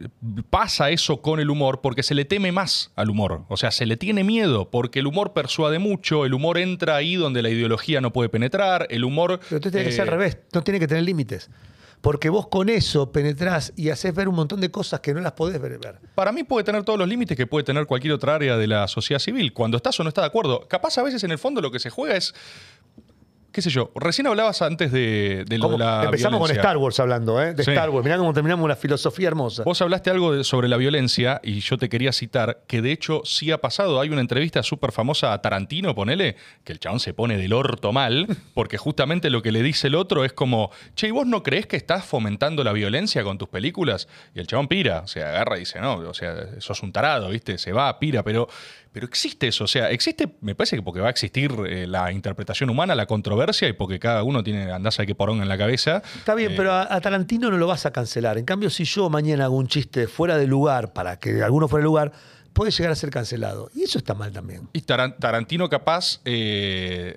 pasa 0.50 0.90
eso 0.90 1.22
con 1.22 1.40
el 1.40 1.50
humor 1.50 1.80
porque 1.80 2.03
se 2.03 2.14
le 2.14 2.26
teme 2.26 2.51
más 2.51 2.92
al 2.98 3.09
humor. 3.09 3.45
O 3.48 3.56
sea, 3.56 3.72
se 3.72 3.85
le 3.85 3.95
tiene 3.95 4.26
miedo 4.26 4.69
porque 4.69 5.00
el 5.00 5.08
humor 5.08 5.32
persuade 5.32 5.80
mucho, 5.80 6.26
el 6.26 6.34
humor 6.34 6.58
entra 6.58 6.98
ahí 6.98 7.16
donde 7.16 7.42
la 7.42 7.50
ideología 7.50 8.01
no 8.01 8.11
puede 8.11 8.27
penetrar, 8.27 8.88
el 8.90 9.06
humor. 9.06 9.40
Pero 9.40 9.56
entonces 9.56 9.72
tiene 9.72 9.85
que 9.85 9.93
ser 9.93 10.01
al 10.01 10.08
eh, 10.09 10.11
revés, 10.11 10.38
no 10.51 10.64
tiene 10.64 10.82
que 10.82 10.88
tener 10.90 11.06
límites. 11.06 11.50
Porque 12.01 12.27
vos 12.27 12.48
con 12.48 12.67
eso 12.67 13.14
penetrás 13.14 13.72
y 13.77 13.90
haces 13.90 14.14
ver 14.14 14.27
un 14.27 14.35
montón 14.35 14.59
de 14.59 14.69
cosas 14.69 15.00
que 15.00 15.14
no 15.14 15.22
las 15.22 15.32
podés 15.32 15.61
ver. 15.61 15.80
ver. 15.80 16.00
Para 16.14 16.34
mí 16.34 16.43
puede 16.43 16.66
tener 16.66 16.84
todos 16.84 17.00
los 17.00 17.08
límites 17.08 17.38
que 17.38 17.48
puede 17.48 17.64
tener 17.64 17.85
cualquier 17.85 18.14
otra 18.14 18.35
área 18.35 18.58
de 18.58 18.67
la 18.67 18.88
sociedad 18.90 19.19
civil. 19.19 19.53
Cuando 19.53 19.77
estás 19.77 19.98
o 20.00 20.03
no 20.03 20.09
estás 20.09 20.24
de 20.24 20.27
acuerdo. 20.27 20.67
Capaz 20.67 20.98
a 20.98 21.03
veces 21.03 21.24
en 21.24 21.32
el 21.32 21.38
fondo 21.38 21.61
lo 21.61 21.72
que 21.72 21.80
se 21.80 21.90
juega 21.90 22.17
es. 22.17 22.35
¿Qué 23.57 23.63
sé 23.63 23.71
yo? 23.71 23.89
Recién 23.95 24.27
hablabas 24.27 24.61
antes 24.61 24.91
de, 24.91 25.43
de 25.49 25.57
lo 25.57 25.69
de 25.69 25.79
la. 25.79 26.03
empezamos 26.03 26.39
con. 26.39 26.51
Star 26.55 26.77
Wars 26.77 26.99
hablando, 26.99 27.41
¿eh? 27.41 27.55
De 27.55 27.63
Sí. 27.63 27.71
Star 27.71 27.89
Wars. 27.89 28.03
Mirá 28.05 28.15
cómo 28.19 28.31
terminamos 28.31 28.63
una 28.63 28.75
filosofía 28.75 29.29
hermosa. 29.29 29.63
Vos 29.63 29.81
hablaste 29.81 30.11
algo 30.11 30.31
de- 30.35 30.43
sobre 30.43 30.67
la 30.67 30.77
violencia 30.77 31.41
y 31.43 31.59
yo 31.61 31.75
te 31.79 31.89
quería 31.89 32.11
citar 32.13 32.59
que 32.67 32.83
de 32.83 32.91
hecho 32.91 33.23
sí 33.25 33.49
ha 33.49 33.57
pasado. 33.57 33.99
Hay 33.99 34.09
una 34.09 34.21
entrevista 34.21 34.61
súper 34.61 34.91
famosa 34.91 35.33
a 35.33 35.41
Tarantino, 35.41 35.95
ponele, 35.95 36.35
que 36.63 36.71
el 36.71 36.79
chabón 36.79 36.99
se 36.99 37.15
pone 37.15 37.35
del 37.35 37.51
orto 37.51 37.91
mal, 37.91 38.27
porque 38.53 38.77
justamente 38.77 39.31
lo 39.31 39.41
que 39.41 39.51
le 39.51 39.63
dice 39.63 39.87
el 39.87 39.95
otro 39.95 40.23
es 40.23 40.33
como, 40.33 40.69
che, 40.93 41.07
¿y 41.07 41.11
vos 41.11 41.25
no 41.25 41.41
crees 41.41 41.65
que 41.65 41.77
estás 41.77 42.05
fomentando 42.05 42.63
la 42.63 42.73
violencia 42.73 43.23
con 43.23 43.39
tus 43.39 43.49
películas? 43.49 44.07
Y 44.35 44.39
el 44.39 44.45
chabón 44.45 44.67
pira, 44.67 44.99
o 44.99 45.07
sea, 45.07 45.29
agarra 45.29 45.57
y 45.57 45.61
dice, 45.61 45.81
no, 45.81 45.95
o 45.95 46.13
sea, 46.13 46.35
sos 46.59 46.83
un 46.83 46.91
tarado, 46.91 47.29
¿viste? 47.29 47.57
Se 47.57 47.71
va, 47.73 47.97
pira, 47.97 48.21
pero, 48.21 48.47
pero 48.91 49.06
existe 49.06 49.48
eso, 49.48 49.64
o 49.64 49.67
sea, 49.67 49.90
existe, 49.91 50.35
me 50.41 50.56
parece 50.56 50.75
que 50.75 50.82
porque 50.82 50.99
va 50.99 51.07
a 51.07 51.09
existir 51.11 51.51
eh, 51.67 51.85
la 51.88 52.11
interpretación 52.11 52.69
humana, 52.69 52.95
la 52.95 53.06
controversia 53.06 53.67
y 53.67 53.74
porque 53.74 53.99
cada 53.99 54.24
uno 54.24 54.43
tiene, 54.43 54.72
andás 54.72 54.99
a 54.99 55.06
que 55.06 55.14
porón 55.16 55.41
en 55.41 55.48
la 55.49 55.57
cabeza. 55.57 56.01
Está 56.17 56.33
bien, 56.35 56.51
Eh, 56.51 56.56
pero 56.57 56.72
a, 56.74 56.93
a 56.93 57.01
Tarantino 57.01 57.49
no 57.51 57.57
lo 57.57 57.67
vas 57.67 57.85
a 57.85 57.91
cancelar. 57.91 58.38
En 58.38 58.45
cambio, 58.45 58.69
si 58.69 58.83
yo 58.85 59.09
mañana 59.09 59.45
hago 59.45 59.56
un 59.57 59.67
chiste 59.67 60.07
fuera 60.07 60.38
de 60.38 60.48
lugar 60.48 60.93
para 60.93 61.19
que 61.19 61.41
alguno 61.43 61.67
fuera 61.67 61.82
de 61.82 61.85
lugar, 61.85 62.11
puede 62.53 62.72
llegar 62.72 62.91
a 62.91 62.95
ser 62.95 63.09
cancelado. 63.11 63.69
Y 63.75 63.83
eso 63.83 63.98
está 63.99 64.14
mal 64.16 64.32
también. 64.32 64.67
Y 64.74 64.82
Taran- 64.82 65.16
Tarantino 65.19 65.69
capaz 65.69 66.22
eh, 66.25 67.16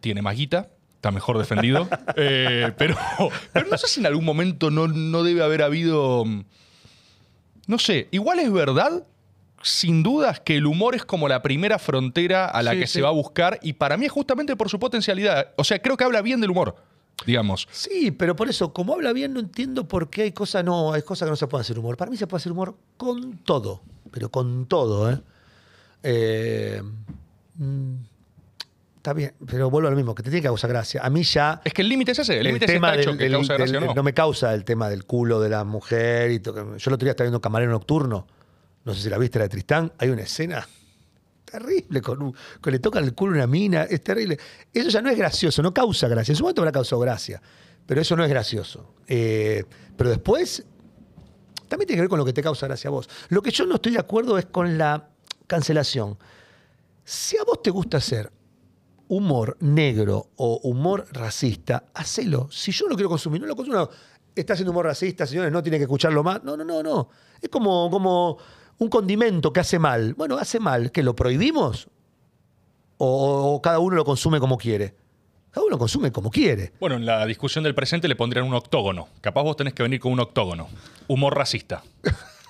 tiene 0.00 0.20
más 0.20 0.36
guita, 0.36 0.68
está 0.96 1.10
mejor 1.10 1.38
defendido, 1.38 1.88
eh, 2.16 2.70
pero, 2.76 2.96
pero 3.52 3.66
no 3.70 3.78
sé 3.78 3.86
si 3.88 4.00
en 4.00 4.06
algún 4.06 4.24
momento 4.24 4.70
no, 4.70 4.88
no 4.88 5.22
debe 5.22 5.42
haber 5.42 5.62
habido... 5.62 6.24
mm, 6.24 6.44
No 7.66 7.78
sé, 7.78 8.08
igual 8.10 8.40
es 8.40 8.52
verdad, 8.52 9.04
sin 9.64 10.02
dudas, 10.02 10.40
que 10.40 10.56
el 10.58 10.66
humor 10.66 10.94
es 10.94 11.04
como 11.04 11.26
la 11.26 11.42
primera 11.42 11.78
frontera 11.78 12.46
a 12.46 12.62
la 12.62 12.72
Sí, 12.72 12.78
que 12.80 12.86
sí. 12.86 12.92
se 12.94 13.02
va 13.02 13.08
a 13.08 13.12
buscar 13.12 13.58
y 13.62 13.72
para 13.72 13.96
mí 13.96 14.06
es 14.06 14.12
justamente 14.12 14.54
por 14.56 14.68
su 14.68 14.78
potencialidad. 14.78 15.48
O 15.56 15.64
sea, 15.64 15.80
creo 15.80 15.96
que 15.96 16.04
habla 16.04 16.20
bien 16.22 16.40
del 16.40 16.50
humor, 16.50 16.76
digamos. 17.26 17.66
Sí, 17.72 18.10
pero 18.10 18.36
por 18.36 18.48
eso, 18.48 18.72
como 18.72 18.92
habla 18.94 19.12
bien, 19.12 19.32
no 19.32 19.40
entiendo 19.40 19.88
por 19.88 20.10
qué 20.10 20.22
hay 20.22 20.32
cosas 20.32 20.64
no, 20.64 20.92
hay 20.92 21.02
cosas 21.02 21.26
que 21.26 21.30
no 21.30 21.36
se 21.36 21.46
pueden 21.46 21.62
hacer 21.62 21.78
humor. 21.78 21.96
Para 21.96 22.10
mí 22.10 22.16
se 22.16 22.26
puede 22.26 22.40
hacer 22.42 22.52
humor 22.52 22.76
con 22.96 23.38
todo, 23.38 23.82
pero 24.10 24.28
con 24.30 24.66
todo, 24.66 25.10
¿eh? 25.10 25.18
Eh, 26.02 26.82
mm, 27.56 27.94
está 28.96 29.12
bien, 29.14 29.32
pero 29.46 29.70
vuelvo 29.70 29.88
a 29.88 29.90
lo 29.90 29.96
mismo, 29.96 30.14
que 30.14 30.22
te 30.22 30.30
tiene 30.30 30.42
que 30.42 30.48
causar 30.48 30.70
gracia. 30.70 31.00
A 31.02 31.08
mí 31.10 31.22
ya 31.22 31.60
Es 31.64 31.72
que 31.72 31.82
el 31.82 31.88
límite 31.88 32.12
es 32.12 32.18
ese, 32.18 32.38
el 32.38 32.44
límite 32.44 32.66
es 32.66 32.72
tema 32.72 32.92
del- 32.92 33.04
que 33.16 33.24
del- 33.24 33.32
causa 33.32 33.54
gracia 33.54 33.80
del- 33.80 33.88
o 33.88 33.94
no. 33.94 34.02
me 34.02 34.12
causa 34.12 34.52
el 34.54 34.64
tema 34.64 34.88
del 34.90 35.04
culo 35.04 35.40
de 35.40 35.48
la 35.48 35.64
mujer 35.64 36.30
y. 36.32 36.40
Yo 36.42 36.52
el 36.52 36.92
otro 36.92 36.96
día 36.98 37.10
estaba 37.12 37.24
viendo 37.26 37.40
Camarero 37.40 37.70
Nocturno, 37.72 38.26
no 38.84 38.94
sé 38.94 39.02
si 39.02 39.08
la 39.10 39.18
viste, 39.18 39.38
la 39.38 39.44
de 39.44 39.48
Tristán, 39.50 39.92
hay 39.98 40.08
una 40.10 40.22
escena 40.22 40.66
terrible, 41.44 42.00
con 42.02 42.20
un- 42.22 42.34
que 42.62 42.70
le 42.70 42.78
tocan 42.80 43.04
el 43.04 43.14
culo 43.14 43.32
a 43.34 43.36
una 43.36 43.46
mina, 43.46 43.84
es 43.84 44.02
terrible. 44.02 44.38
Eso 44.72 44.88
ya 44.88 45.00
no 45.00 45.10
es 45.10 45.16
gracioso, 45.16 45.62
no 45.62 45.72
causa 45.72 46.08
gracia. 46.08 46.32
En 46.32 46.36
su 46.36 46.42
momento 46.42 46.62
habrá 46.62 46.72
causado 46.72 47.00
gracia, 47.00 47.40
pero 47.86 48.00
eso 48.00 48.16
no 48.16 48.24
es 48.24 48.30
gracioso. 48.30 48.94
Eh, 49.06 49.64
pero 49.96 50.10
después, 50.10 50.64
también 51.68 51.86
tiene 51.86 51.98
que 51.98 52.00
ver 52.02 52.08
con 52.08 52.18
lo 52.18 52.24
que 52.24 52.32
te 52.32 52.42
causa 52.42 52.66
gracia 52.66 52.88
a 52.88 52.90
vos. 52.90 53.08
Lo 53.28 53.40
que 53.42 53.50
yo 53.50 53.66
no 53.66 53.76
estoy 53.76 53.92
de 53.92 54.00
acuerdo 54.00 54.36
es 54.38 54.46
con 54.46 54.76
la 54.76 55.08
cancelación. 55.46 56.18
Si 57.04 57.36
a 57.36 57.44
vos 57.44 57.62
te 57.62 57.70
gusta 57.70 57.98
hacer 57.98 58.32
humor 59.08 59.56
negro 59.60 60.30
o 60.36 60.60
humor 60.64 61.06
racista, 61.12 61.84
hacelo. 61.94 62.48
Si 62.50 62.72
yo 62.72 62.86
no 62.88 62.94
quiero 62.96 63.10
consumir, 63.10 63.40
no 63.40 63.46
lo 63.46 63.54
consumo. 63.56 63.76
No, 63.78 63.90
Está 64.34 64.54
haciendo 64.54 64.72
humor 64.72 64.86
racista, 64.86 65.26
señores, 65.26 65.52
no 65.52 65.62
tiene 65.62 65.76
que 65.78 65.84
escucharlo 65.84 66.24
más. 66.24 66.42
No, 66.42 66.56
no, 66.56 66.64
no, 66.64 66.82
no. 66.82 67.08
Es 67.40 67.48
como, 67.48 67.88
como 67.88 68.36
un 68.78 68.88
condimento 68.88 69.52
que 69.52 69.60
hace 69.60 69.78
mal. 69.78 70.14
Bueno, 70.14 70.36
hace 70.36 70.60
mal. 70.60 70.90
¿Que 70.92 71.02
lo 71.02 71.14
prohibimos? 71.16 71.88
O, 72.98 73.60
cada 73.62 73.78
uno 73.78 73.96
lo 73.96 74.04
consume 74.04 74.40
como 74.40 74.56
quiere? 74.56 74.94
Cada 75.50 75.64
uno 75.66 75.72
lo 75.72 75.78
consume 75.78 76.10
como 76.12 76.30
quiere. 76.30 76.72
Bueno, 76.80 76.96
en 76.96 77.06
la 77.06 77.24
discusión 77.26 77.62
del 77.64 77.74
presente 77.74 78.08
le 78.08 78.16
pondrían 78.16 78.46
un 78.46 78.54
octógono. 78.54 79.08
Capaz 79.20 79.42
vos 79.42 79.56
tenés 79.56 79.74
que 79.74 79.82
venir 79.82 80.00
con 80.00 80.12
un 80.12 80.20
octógono. 80.20 80.68
Humor 81.08 81.36
racista. 81.36 81.82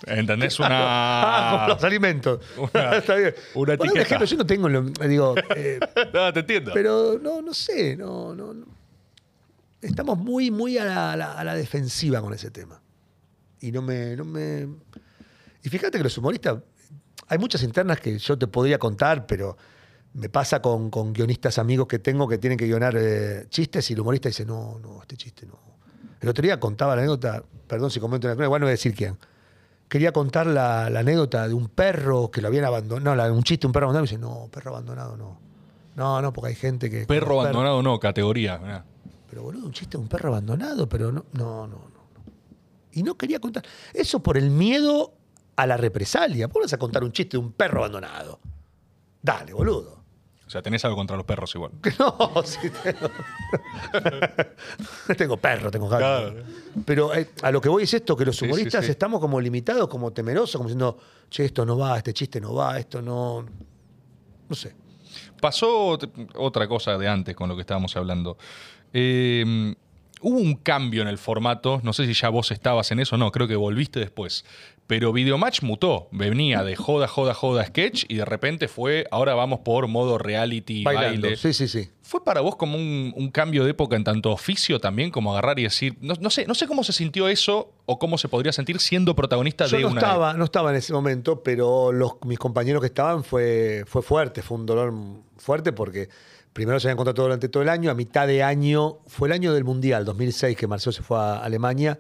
¿Entendés? 0.07 0.59
Ah, 0.61 1.49
como 1.51 1.65
Una. 1.65 1.75
los 1.75 1.85
alimentos. 1.85 2.41
una- 2.59 2.97
Está 2.97 3.15
bien. 3.17 3.35
una 3.55 3.75
etiqueta. 3.75 4.01
ejemplo, 4.03 4.27
yo 4.27 4.36
no 4.36 4.47
tengo, 4.47 4.69
lo- 4.69 4.83
digo, 4.83 5.35
eh, 5.57 5.78
no, 6.15 6.33
te 6.33 6.41
entiendo. 6.41 6.73
Pero 6.75 7.19
no, 7.23 7.41
no 7.43 7.55
sé, 7.55 7.97
no, 7.97 8.35
no, 8.35 8.53
no. 8.55 8.67
Estamos 9.81 10.19
muy, 10.19 10.51
muy 10.51 10.77
a 10.78 10.85
la, 10.85 11.12
a 11.12 11.17
la- 11.17 11.33
a 11.33 11.44
la 11.44 11.55
defensiva 11.55 12.20
con 12.20 12.33
ese 12.35 12.51
tema. 12.51 12.81
Y 13.61 13.73
no 13.73 13.81
me, 13.83 14.15
no 14.17 14.25
me. 14.25 14.67
Y 15.65 15.68
fíjate 15.68 15.99
que 15.99 16.05
los 16.05 16.17
humoristas, 16.17 16.59
hay 17.26 17.39
muchas 17.39 17.62
internas 17.65 17.99
que 17.99 18.18
yo 18.18 18.39
te 18.39 18.47
podría 18.47 18.78
contar, 18.78 19.26
pero 19.26 19.57
me 20.12 20.28
pasa 20.28 20.62
con, 20.62 20.91
con 20.91 21.12
guionistas 21.12 21.59
amigos 21.59 21.89
que 21.89 21.99
tengo 21.99 22.28
que 22.28 22.39
tienen 22.39 22.57
que 22.59 22.67
guionar 22.67 22.94
eh, 22.97 23.47
chistes 23.49 23.91
y 23.91 23.94
el 23.94 24.01
humorista 24.01 24.28
dice, 24.28 24.44
no, 24.44 24.78
no, 24.78 25.01
este 25.01 25.17
chiste 25.17 25.47
no. 25.47 25.59
El 26.20 26.28
otro 26.28 26.43
día 26.43 26.60
contaba 26.60 26.94
la 26.94 27.01
anécdota, 27.02 27.43
perdón 27.67 27.91
si 27.91 27.99
comento 27.99 28.28
una 28.28 28.34
cosa, 28.36 28.44
igual 28.44 28.60
no 28.60 28.67
voy 28.67 28.70
a 28.70 28.78
decir 28.78 28.94
quién. 28.94 29.17
Quería 29.89 30.12
contar 30.12 30.47
la, 30.47 30.89
la 30.91 31.01
anécdota 31.01 31.49
de 31.49 31.55
un 31.55 31.68
perro 31.68 32.31
que 32.31 32.41
lo 32.41 32.49
habían 32.49 32.65
abandonado, 32.65 33.05
no, 33.10 33.17
la- 33.17 33.33
un 33.33 33.43
chiste, 33.43 33.67
un 33.67 33.73
perro 33.73 33.86
abandonado, 33.86 34.05
y 34.05 34.09
dice, 34.09 34.20
no, 34.20 34.49
perro 34.52 34.70
abandonado 34.70 35.17
no. 35.17 35.41
No, 35.97 36.20
no, 36.20 36.33
porque 36.33 36.49
hay 36.51 36.55
gente 36.57 36.91
que... 36.91 37.07
Perro 37.07 37.41
abandonado 37.41 37.83
no, 37.83 37.99
categoría. 38.01 38.59
mirá. 38.59 38.84
pero 39.31 39.43
boludo, 39.43 39.67
un 39.67 39.73
chiste 39.73 39.97
de 39.97 40.02
un 40.02 40.09
perro 40.09 40.28
abandonado, 40.31 40.89
pero 40.89 41.10
no, 41.12 41.25
no, 41.33 41.67
no. 41.67 41.76
no. 41.76 42.05
Y 42.93 43.02
no 43.02 43.17
quería 43.17 43.39
contar. 43.41 43.65
Eso 43.93 44.20
por 44.23 44.36
el 44.36 44.51
miedo 44.51 45.12
a 45.57 45.66
la 45.66 45.76
represalia. 45.76 46.49
¿Por 46.49 46.60
qué 46.62 46.65
vas 46.66 46.73
a 46.73 46.78
contar 46.78 47.05
un 47.05 47.12
chiste 47.12 47.36
de 47.36 47.42
un 47.42 47.52
perro 47.52 47.78
abandonado? 47.81 48.41
Dale, 49.23 49.52
boludo. 49.52 50.05
O 50.47 50.50
sea, 50.50 50.60
tenés 50.60 50.84
algo 50.84 50.97
contra 50.97 51.16
los 51.16 51.24
perros 51.24 51.55
igual. 51.55 51.73
No, 51.99 52.42
sí 52.44 52.70
tengo. 52.83 53.10
tengo 55.16 55.36
perro, 55.39 55.70
tengo 55.70 55.89
gato. 55.89 56.33
Claro. 56.33 56.44
Pero 56.84 57.15
eh, 57.15 57.31
a 57.42 57.50
lo 57.50 57.60
que 57.60 57.68
voy 57.68 57.84
es 57.84 57.94
esto, 57.94 58.16
que 58.16 58.26
los 58.26 58.36
Sí, 58.36 58.44
humoristas 58.44 58.84
sí, 58.84 58.91
estamos 58.91 59.20
como 59.20 59.41
limitados, 59.41 59.89
como 59.89 60.12
temerosos, 60.12 60.57
como 60.57 60.68
diciendo, 60.68 60.99
che, 61.31 61.47
esto 61.47 61.65
no 61.65 61.78
va, 61.78 61.97
este 61.97 62.12
chiste 62.12 62.41
no 62.41 62.55
va, 62.55 62.78
esto 62.78 63.00
no... 63.00 63.47
No 64.49 64.55
sé. 64.55 64.74
Pasó 65.41 65.99
otra 66.34 66.68
cosa 66.68 66.99
de 66.99 67.08
antes 67.08 67.34
con 67.34 67.49
lo 67.49 67.55
que 67.55 67.62
estábamos 67.62 67.97
hablando. 67.97 68.36
Eh, 68.92 69.74
hubo 70.20 70.39
un 70.39 70.57
cambio 70.57 71.02
en 71.02 71.08
el 71.08 71.18
formato, 71.18 71.81
no 71.83 71.92
sé 71.92 72.07
si 72.07 72.15
ya 72.15 72.28
vos 72.28 72.50
estabas 72.50 72.91
en 72.91 73.00
eso, 73.00 73.16
no, 73.16 73.31
creo 73.31 73.49
que 73.49 73.57
volviste 73.57 74.00
después. 74.00 74.44
Pero 74.86 75.14
Videomatch 75.14 75.62
mutó, 75.62 76.08
venía 76.12 76.62
de 76.62 76.76
joda, 76.76 77.08
joda, 77.08 77.32
joda, 77.32 77.64
sketch 77.64 78.04
y 78.06 78.16
de 78.16 78.24
repente 78.26 78.68
fue, 78.68 79.06
ahora 79.10 79.34
vamos 79.34 79.60
por 79.60 79.88
modo 79.88 80.18
reality, 80.18 80.84
Bailando. 80.84 81.22
baile. 81.22 81.36
Sí, 81.38 81.54
sí, 81.54 81.68
sí. 81.68 81.88
¿Fue 82.02 82.22
para 82.22 82.42
vos 82.42 82.56
como 82.56 82.76
un, 82.76 83.14
un 83.16 83.30
cambio 83.30 83.64
de 83.64 83.70
época 83.70 83.96
en 83.96 84.04
tanto 84.04 84.30
oficio 84.30 84.80
también, 84.80 85.10
como 85.10 85.32
agarrar 85.32 85.58
y 85.58 85.62
decir, 85.62 85.96
no, 86.02 86.12
no 86.20 86.28
sé, 86.28 86.46
no 86.46 86.54
sé 86.54 86.66
cómo 86.66 86.84
se 86.84 86.92
sintió 86.92 87.28
eso 87.28 87.72
o 87.86 87.98
cómo 87.98 88.18
se 88.18 88.28
podría 88.28 88.52
sentir 88.52 88.78
siendo 88.78 89.16
protagonista 89.16 89.66
Yo 89.66 89.78
de 89.78 89.82
no 89.84 89.88
una... 89.88 90.00
estaba, 90.00 90.34
no 90.34 90.44
estaba 90.44 90.68
en 90.70 90.76
ese 90.76 90.92
momento, 90.92 91.42
pero 91.42 91.90
los, 91.90 92.16
mis 92.26 92.38
compañeros 92.38 92.82
que 92.82 92.88
estaban 92.88 93.24
fue, 93.24 93.84
fue 93.86 94.02
fuerte, 94.02 94.42
fue 94.42 94.58
un 94.58 94.66
dolor 94.66 94.92
fuerte 95.38 95.72
porque 95.72 96.10
primero 96.52 96.78
se 96.78 96.88
habían 96.88 96.98
contratado 96.98 97.26
durante 97.28 97.48
todo 97.48 97.62
el 97.62 97.70
año, 97.70 97.90
a 97.90 97.94
mitad 97.94 98.26
de 98.26 98.42
año, 98.42 98.98
fue 99.06 99.28
el 99.28 99.32
año 99.32 99.54
del 99.54 99.64
Mundial, 99.64 100.04
2006, 100.04 100.56
que 100.58 100.66
Marcelo 100.66 100.92
se 100.92 101.02
fue 101.02 101.18
a 101.18 101.38
Alemania, 101.38 101.98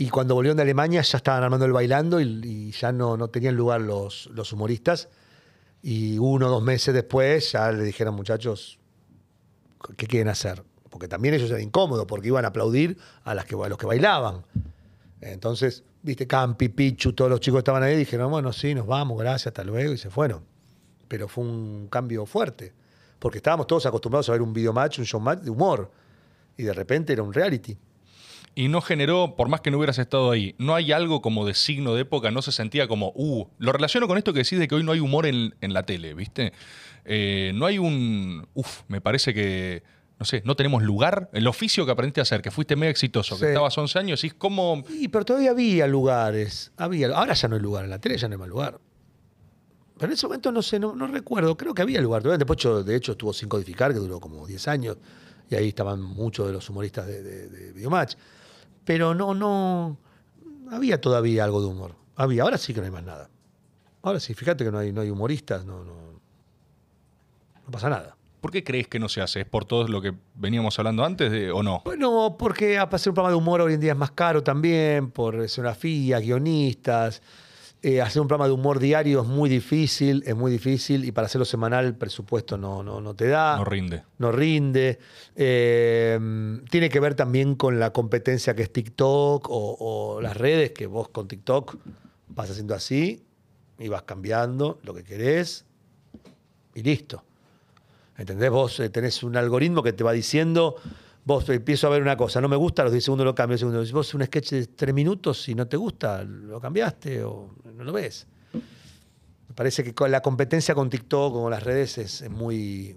y 0.00 0.08
cuando 0.08 0.34
volvieron 0.34 0.56
de 0.56 0.62
Alemania 0.62 1.02
ya 1.02 1.18
estaban 1.18 1.42
armando 1.42 1.66
el 1.66 1.72
bailando 1.72 2.22
y, 2.22 2.70
ya 2.70 2.90
no, 2.90 3.18
no 3.18 3.28
tenían 3.28 3.54
lugar 3.54 3.82
los, 3.82 4.30
los 4.32 4.50
humoristas. 4.50 5.10
Y 5.82 6.16
uno 6.16 6.46
o 6.46 6.48
dos 6.48 6.62
meses 6.62 6.94
después 6.94 7.52
ya 7.52 7.70
le 7.70 7.84
dijeron, 7.84 8.14
muchachos, 8.14 8.78
¿qué 9.98 10.06
quieren 10.06 10.28
hacer? 10.28 10.64
Porque 10.88 11.06
también 11.06 11.34
ellos 11.34 11.50
eran 11.50 11.60
incómodos, 11.60 12.06
porque 12.06 12.28
iban 12.28 12.46
a 12.46 12.48
aplaudir 12.48 12.96
a, 13.24 13.34
las 13.34 13.44
que, 13.44 13.54
a 13.62 13.68
los 13.68 13.76
que 13.76 13.84
bailaban. 13.84 14.46
Entonces, 15.20 15.84
viste, 16.00 16.26
Campi, 16.26 16.70
Pichu, 16.70 17.12
todos 17.12 17.30
los 17.30 17.40
chicos 17.40 17.58
estaban 17.58 17.82
ahí 17.82 17.94
dijeron, 17.94 18.30
bueno, 18.30 18.54
sí, 18.54 18.74
nos 18.74 18.86
vamos, 18.86 19.18
gracias, 19.18 19.48
hasta 19.48 19.64
luego, 19.64 19.92
y 19.92 19.98
se 19.98 20.08
fueron. 20.08 20.42
Pero 21.08 21.28
fue 21.28 21.44
un 21.44 21.88
cambio 21.88 22.24
fuerte, 22.24 22.72
porque 23.18 23.36
estábamos 23.36 23.66
todos 23.66 23.84
acostumbrados 23.84 24.30
a 24.30 24.32
ver 24.32 24.40
un 24.40 24.54
video 24.54 24.72
match, 24.72 24.98
un 24.98 25.04
show 25.04 25.20
match 25.20 25.40
de 25.40 25.50
humor, 25.50 25.90
y 26.56 26.62
de 26.62 26.72
repente 26.72 27.12
era 27.12 27.22
un 27.22 27.34
reality. 27.34 27.76
Y 28.60 28.68
no 28.68 28.82
generó, 28.82 29.36
por 29.36 29.48
más 29.48 29.62
que 29.62 29.70
no 29.70 29.78
hubieras 29.78 29.98
estado 29.98 30.30
ahí, 30.30 30.54
no 30.58 30.74
hay 30.74 30.92
algo 30.92 31.22
como 31.22 31.46
de 31.46 31.54
signo 31.54 31.94
de 31.94 32.02
época, 32.02 32.30
no 32.30 32.42
se 32.42 32.52
sentía 32.52 32.86
como, 32.88 33.10
uh, 33.14 33.46
lo 33.56 33.72
relaciono 33.72 34.06
con 34.06 34.18
esto 34.18 34.34
que 34.34 34.40
decís 34.40 34.58
de 34.58 34.68
que 34.68 34.74
hoy 34.74 34.84
no 34.84 34.92
hay 34.92 35.00
humor 35.00 35.24
en, 35.24 35.54
en 35.62 35.72
la 35.72 35.84
tele, 35.86 36.12
¿viste? 36.12 36.52
Eh, 37.06 37.52
no 37.54 37.64
hay 37.64 37.78
un, 37.78 38.46
uff, 38.52 38.82
me 38.88 39.00
parece 39.00 39.32
que, 39.32 39.82
no 40.18 40.26
sé, 40.26 40.42
no 40.44 40.56
tenemos 40.56 40.82
lugar. 40.82 41.30
El 41.32 41.46
oficio 41.46 41.86
que 41.86 41.92
aprendiste 41.92 42.20
a 42.20 42.24
hacer, 42.24 42.42
que 42.42 42.50
fuiste 42.50 42.76
medio 42.76 42.90
exitoso, 42.90 43.36
que 43.36 43.46
Sí. 43.46 43.46
estabas 43.46 43.78
11 43.78 43.98
años, 43.98 44.24
y 44.24 44.30
como, 44.30 44.84
Y, 44.90 45.08
pero 45.08 45.24
todavía 45.24 45.52
había 45.52 45.86
lugares, 45.86 46.70
había, 46.76 47.08
ahora 47.16 47.32
ya 47.32 47.48
no 47.48 47.56
hay 47.56 47.62
lugar, 47.62 47.84
en 47.84 47.90
la 47.90 47.98
tele 47.98 48.18
ya 48.18 48.28
no 48.28 48.34
hay 48.34 48.38
más 48.40 48.48
lugar. 48.50 48.78
Pero 49.96 50.12
en 50.12 50.12
ese 50.12 50.26
momento 50.26 50.52
no 50.52 50.60
sé, 50.60 50.78
no, 50.78 50.94
no 50.94 51.06
recuerdo, 51.06 51.56
creo 51.56 51.72
que 51.72 51.80
había 51.80 52.02
lugar. 52.02 52.22
Después, 52.22 52.58
de 52.84 52.94
hecho, 52.94 53.12
estuvo 53.12 53.32
sin 53.32 53.48
codificar, 53.48 53.94
que 53.94 53.98
duró 54.00 54.20
como 54.20 54.46
10 54.46 54.68
años, 54.68 54.98
y 55.48 55.54
ahí 55.54 55.68
estaban 55.68 56.02
muchos 56.02 56.46
de 56.46 56.52
los 56.52 56.68
humoristas 56.68 57.06
de, 57.06 57.22
de, 57.22 57.48
de 57.48 57.72
Videomatch. 57.72 58.16
Pero 58.90 59.14
no, 59.14 59.34
no, 59.34 59.96
había 60.68 61.00
todavía 61.00 61.44
algo 61.44 61.60
de 61.60 61.68
humor. 61.68 61.94
Había, 62.16 62.42
ahora 62.42 62.58
sí 62.58 62.74
que 62.74 62.80
no 62.80 62.86
hay 62.86 62.90
más 62.90 63.04
nada. 63.04 63.30
Ahora 64.02 64.18
sí, 64.18 64.34
fíjate 64.34 64.64
que 64.64 64.72
no 64.72 64.78
hay, 64.78 64.92
no 64.92 65.00
hay 65.00 65.10
humoristas, 65.10 65.64
no, 65.64 65.84
no, 65.84 65.94
no 67.64 67.70
pasa 67.70 67.88
nada. 67.88 68.16
¿por 68.40 68.50
qué 68.50 68.64
crees 68.64 68.88
que 68.88 68.98
no 68.98 69.08
se 69.08 69.20
hace? 69.20 69.42
¿Es 69.42 69.46
por 69.46 69.64
todo 69.64 69.86
lo 69.86 70.02
que 70.02 70.12
veníamos 70.34 70.76
hablando 70.80 71.04
antes 71.04 71.30
de, 71.30 71.52
o 71.52 71.62
no? 71.62 71.82
Bueno, 71.84 72.34
porque 72.36 72.78
hacer 72.78 73.10
un 73.10 73.14
programa 73.14 73.28
de 73.28 73.36
humor 73.36 73.60
hoy 73.60 73.74
en 73.74 73.80
día 73.80 73.92
es 73.92 73.98
más 73.98 74.10
caro 74.10 74.42
también, 74.42 75.12
por 75.12 75.36
escenografía, 75.36 76.18
guionistas. 76.18 77.22
Eh, 77.82 78.02
hacer 78.02 78.20
un 78.20 78.28
programa 78.28 78.46
de 78.46 78.52
humor 78.52 78.78
diario 78.78 79.22
es 79.22 79.26
muy 79.26 79.48
difícil, 79.48 80.22
es 80.26 80.36
muy 80.36 80.52
difícil, 80.52 81.04
y 81.04 81.12
para 81.12 81.26
hacerlo 81.26 81.46
semanal 81.46 81.86
el 81.86 81.94
presupuesto 81.94 82.58
no, 82.58 82.82
no, 82.82 83.00
no 83.00 83.14
te 83.14 83.28
da. 83.28 83.56
No 83.56 83.64
rinde. 83.64 84.02
no 84.18 84.32
rinde. 84.32 84.98
Eh, 85.34 86.18
tiene 86.70 86.90
que 86.90 87.00
ver 87.00 87.14
también 87.14 87.54
con 87.54 87.80
la 87.80 87.92
competencia 87.92 88.54
que 88.54 88.62
es 88.62 88.72
TikTok 88.72 89.48
o, 89.48 89.76
o 89.80 90.20
las 90.20 90.36
redes, 90.36 90.72
que 90.72 90.86
vos 90.86 91.08
con 91.08 91.26
TikTok 91.26 91.76
vas 92.28 92.50
haciendo 92.50 92.74
así 92.74 93.24
y 93.78 93.88
vas 93.88 94.02
cambiando 94.02 94.78
lo 94.82 94.92
que 94.94 95.02
querés 95.02 95.64
y 96.74 96.82
listo. 96.82 97.24
¿Entendés? 98.16 98.50
Vos 98.50 98.78
eh, 98.80 98.90
tenés 98.90 99.22
un 99.22 99.36
algoritmo 99.36 99.82
que 99.82 99.94
te 99.94 100.04
va 100.04 100.12
diciendo, 100.12 100.76
vos 101.30 101.48
empiezo 101.48 101.86
a 101.86 101.90
ver 101.90 102.02
una 102.02 102.16
cosa, 102.16 102.40
no 102.40 102.48
me 102.48 102.56
gusta, 102.56 102.82
a 102.82 102.86
los 102.86 102.92
10 102.92 103.04
segundos 103.04 103.24
lo 103.24 103.34
cambio, 103.36 103.56
segundos. 103.56 103.86
Si 103.86 103.94
vos 103.94 104.12
un 104.14 104.24
sketch 104.24 104.50
de 104.50 104.66
3 104.66 104.92
minutos, 104.92 105.40
si 105.40 105.54
no 105.54 105.66
te 105.68 105.76
gusta, 105.76 106.24
lo 106.24 106.60
cambiaste 106.60 107.22
o 107.22 107.54
no 107.72 107.84
lo 107.84 107.92
ves. 107.92 108.26
Me 108.52 109.54
parece 109.54 109.84
que 109.84 109.94
con 109.94 110.10
la 110.10 110.22
competencia 110.22 110.74
con 110.74 110.90
TikTok, 110.90 111.32
con 111.32 111.50
las 111.50 111.62
redes, 111.62 111.98
es, 111.98 112.22
es 112.22 112.30
muy. 112.30 112.96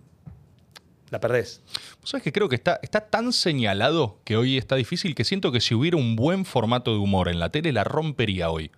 La 1.11 1.19
perdés. 1.19 1.61
¿Vos 2.01 2.09
¿Sabes 2.09 2.23
que 2.23 2.31
creo 2.31 2.49
que 2.49 2.55
está, 2.55 2.79
está 2.81 3.01
tan 3.01 3.33
señalado 3.33 4.17
que 4.23 4.35
hoy 4.35 4.57
está 4.57 4.75
difícil 4.75 5.13
que 5.13 5.25
siento 5.25 5.51
que 5.51 5.61
si 5.61 5.75
hubiera 5.75 5.97
un 5.97 6.15
buen 6.15 6.43
formato 6.43 6.91
de 6.91 6.97
humor 6.97 7.29
en 7.29 7.39
la 7.39 7.49
tele 7.49 7.71
la 7.71 7.83
rompería 7.83 8.49
hoy. 8.49 8.71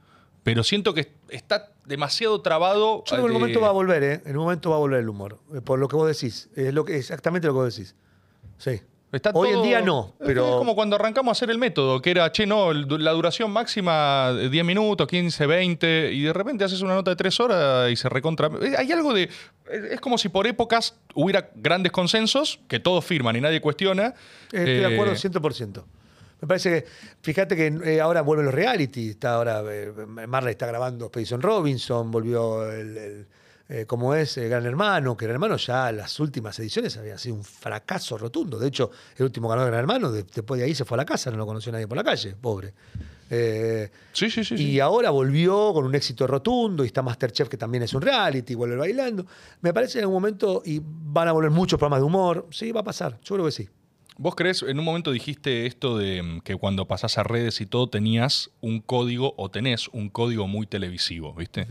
Pero 0.43 0.63
siento 0.63 0.93
que 0.93 1.13
está 1.29 1.71
demasiado 1.85 2.41
trabado. 2.41 3.03
Yo 3.05 3.15
creo 3.15 3.21
que 3.21 3.25
en 3.29 3.35
un 3.35 3.39
momento 3.39 3.61
va 3.61 3.69
a 3.69 3.71
volver, 3.71 4.03
¿eh? 4.03 4.21
En 4.25 4.35
un 4.37 4.43
momento 4.43 4.69
va 4.69 4.75
a 4.75 4.79
volver 4.79 4.99
el 4.99 5.07
humor. 5.09 5.39
eh, 5.55 5.61
Por 5.61 5.79
lo 5.79 5.87
que 5.87 5.95
vos 5.95 6.07
decís. 6.07 6.49
Es 6.55 6.73
lo 6.73 6.83
que, 6.83 6.97
exactamente 6.97 7.47
lo 7.47 7.53
que 7.53 7.59
vos 7.59 7.75
decís. 7.75 7.95
Sí. 8.57 8.81
Está 9.15 9.31
Hoy 9.33 9.49
todo- 9.51 9.61
en 9.63 9.67
día 9.69 9.81
no, 9.81 10.13
Es- 10.19 10.25
pero. 10.27 10.45
Es 10.49 10.55
como 10.55 10.75
cuando 10.75 10.95
arrancamos 10.95 11.29
a 11.29 11.33
hacer 11.33 11.49
el 11.49 11.57
método, 11.57 12.01
que 12.01 12.11
era, 12.11 12.31
che, 12.31 12.45
no, 12.45 12.73
la 12.73 13.11
duración 13.11 13.51
máxima 13.51 14.33
de 14.33 14.49
10 14.49 14.65
minutos, 14.65 15.07
15, 15.07 15.45
20, 15.47 16.11
y 16.13 16.21
de 16.23 16.33
repente 16.33 16.63
haces 16.63 16.81
una 16.81 16.95
nota 16.95 17.11
de 17.11 17.15
3 17.15 17.39
horas 17.39 17.91
y 17.91 17.95
se 17.95 18.09
recontra. 18.09 18.49
eh, 18.61 18.75
Hay 18.77 18.91
algo 18.91 19.13
de. 19.13 19.23
Es 19.23 19.83
es 19.91 19.99
como 20.01 20.17
si 20.17 20.29
por 20.29 20.45
épocas 20.47 20.95
hubiera 21.15 21.49
grandes 21.55 21.91
consensos 21.91 22.59
que 22.67 22.79
todos 22.79 23.03
firman 23.05 23.35
y 23.35 23.41
nadie 23.41 23.61
cuestiona. 23.61 24.13
Estoy 24.51 24.65
de 24.65 24.81
Eh, 24.81 24.93
acuerdo 24.93 25.15
100%. 25.15 25.85
Me 26.41 26.47
parece 26.49 26.69
que, 26.83 26.89
fíjate 27.21 27.55
que 27.55 27.67
eh, 27.85 28.01
ahora 28.01 28.21
vuelven 28.21 28.45
los 28.45 28.53
reality. 28.53 29.09
Está 29.09 29.35
ahora, 29.35 29.63
eh, 29.71 29.91
Marley 30.27 30.51
está 30.51 30.65
grabando 30.67 31.05
Expedition 31.05 31.41
Robinson, 31.41 32.11
volvió 32.11 32.69
el, 32.69 32.97
el, 32.97 33.27
eh, 33.69 33.85
como 33.85 34.13
es, 34.13 34.37
eh, 34.37 34.47
Gran 34.47 34.65
Hermano, 34.65 35.17
que 35.17 35.25
Gran 35.25 35.35
Hermano 35.35 35.57
ya 35.57 35.91
las 35.91 36.19
últimas 36.19 36.57
ediciones 36.59 36.95
habían 36.97 37.17
sido 37.17 37.35
un 37.35 37.43
fracaso 37.43 38.17
rotundo. 38.17 38.59
De 38.59 38.67
hecho, 38.67 38.91
el 39.17 39.23
último 39.25 39.47
ganador 39.49 39.71
de 39.71 39.77
Gran 39.77 39.79
Hermano, 39.89 40.11
de- 40.11 40.23
después 40.23 40.59
de 40.59 40.65
ahí 40.65 40.75
se 40.75 40.85
fue 40.85 40.95
a 40.95 40.99
la 40.99 41.05
casa, 41.05 41.31
no 41.31 41.37
lo 41.37 41.45
conoció 41.45 41.71
nadie 41.71 41.87
por 41.87 41.97
la 41.97 42.03
calle, 42.03 42.35
pobre. 42.39 42.73
Eh, 43.29 43.89
Sí, 44.13 44.29
sí, 44.29 44.43
sí. 44.43 44.55
sí. 44.57 44.63
y 44.71 44.79
ahora 44.79 45.09
volvió 45.09 45.73
con 45.73 45.83
un 45.85 45.95
éxito 45.95 46.27
rotundo 46.27 46.83
y 46.83 46.87
está 46.87 47.01
Masterchef, 47.01 47.49
que 47.49 47.57
también 47.57 47.83
es 47.83 47.93
un 47.93 48.01
reality, 48.01 48.53
vuelve 48.53 48.75
bailando. 48.75 49.25
Me 49.61 49.73
parece 49.73 49.97
en 49.97 50.03
algún 50.03 50.15
momento, 50.21 50.61
y 50.63 50.79
van 50.83 51.27
a 51.27 51.31
volver 51.31 51.49
muchos 51.51 51.79
programas 51.79 51.99
de 52.01 52.05
humor. 52.05 52.47
Sí, 52.51 52.71
va 52.71 52.81
a 52.81 52.83
pasar, 52.83 53.19
yo 53.23 53.35
creo 53.35 53.45
que 53.45 53.51
sí. 53.51 53.69
Vos 54.17 54.35
crees, 54.35 54.61
en 54.63 54.79
un 54.79 54.85
momento 54.85 55.11
dijiste 55.11 55.65
esto 55.65 55.97
de 55.97 56.21
mm, 56.23 56.39
que 56.41 56.55
cuando 56.55 56.87
pasás 56.87 57.17
a 57.17 57.23
redes 57.23 57.59
y 57.59 57.65
todo 57.65 57.89
tenías 57.89 58.51
un 58.61 58.79
código 58.79 59.33
o 59.37 59.49
tenés 59.49 59.89
un 59.89 60.07
código 60.09 60.47
muy 60.47 60.67
televisivo, 60.67 61.33
¿viste? 61.33 61.67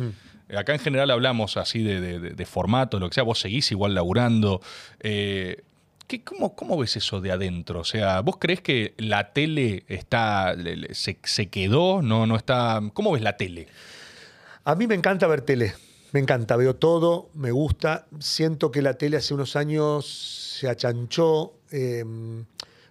Acá 0.57 0.73
en 0.75 0.79
general 0.79 1.11
hablamos 1.11 1.57
así 1.57 1.83
de, 1.83 2.01
de- 2.21 2.47
formato, 2.47 2.99
lo 2.99 3.09
que 3.09 3.15
sea, 3.15 3.25
vos 3.25 3.39
seguís 3.39 3.71
igual 3.73 3.95
laburando. 3.95 4.61
Eh, 5.01 5.63
¿qué- 6.07 6.23
cómo, 6.23 6.55
cómo 6.55 6.77
ves 6.77 6.97
eso 6.97 7.21
de 7.21 7.33
adentro? 7.33 7.81
O 7.81 7.85
sea, 7.85 8.21
¿vos 8.21 8.37
crees 8.39 8.61
que 8.61 8.95
la 8.99 9.33
tele 9.33 9.85
está, 9.89 10.55
se, 10.93 11.19
se 11.23 11.47
quedó? 11.49 12.03
No, 12.03 12.27
no 12.27 12.37
está. 12.37 12.81
¿Cómo 12.93 13.13
ves 13.13 13.23
la 13.23 13.37
tele? 13.37 13.69
A 14.65 14.75
mí 14.75 14.87
me 14.87 14.95
encanta 14.95 15.27
ver 15.27 15.41
tele. 15.43 15.75
Me 16.13 16.21
encanta, 16.21 16.57
veo 16.57 16.77
todo, 16.77 17.31
me 17.35 17.51
gusta. 17.51 18.07
Siento 18.21 18.71
que 18.71 18.83
la 18.83 18.95
tele 18.95 19.17
hace 19.17 19.35
unos 19.35 19.57
años 19.57 20.07
se 20.61 20.69
achanchó 20.69 21.55
eh, 21.73 22.05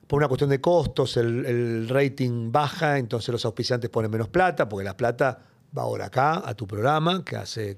por 0.07 0.17
una 0.17 0.27
cuestión 0.27 0.49
de 0.49 0.59
costos, 0.59 1.15
el, 1.17 1.45
el 1.45 1.87
rating 1.89 2.51
baja, 2.51 2.97
entonces 2.97 3.29
los 3.31 3.45
auspiciantes 3.45 3.89
ponen 3.89 4.11
menos 4.11 4.27
plata, 4.27 4.67
porque 4.67 4.83
la 4.83 4.97
plata 4.97 5.39
va 5.77 5.83
ahora 5.83 6.05
acá, 6.05 6.41
a 6.45 6.53
tu 6.53 6.67
programa, 6.67 7.23
que 7.23 7.35
hace 7.35 7.77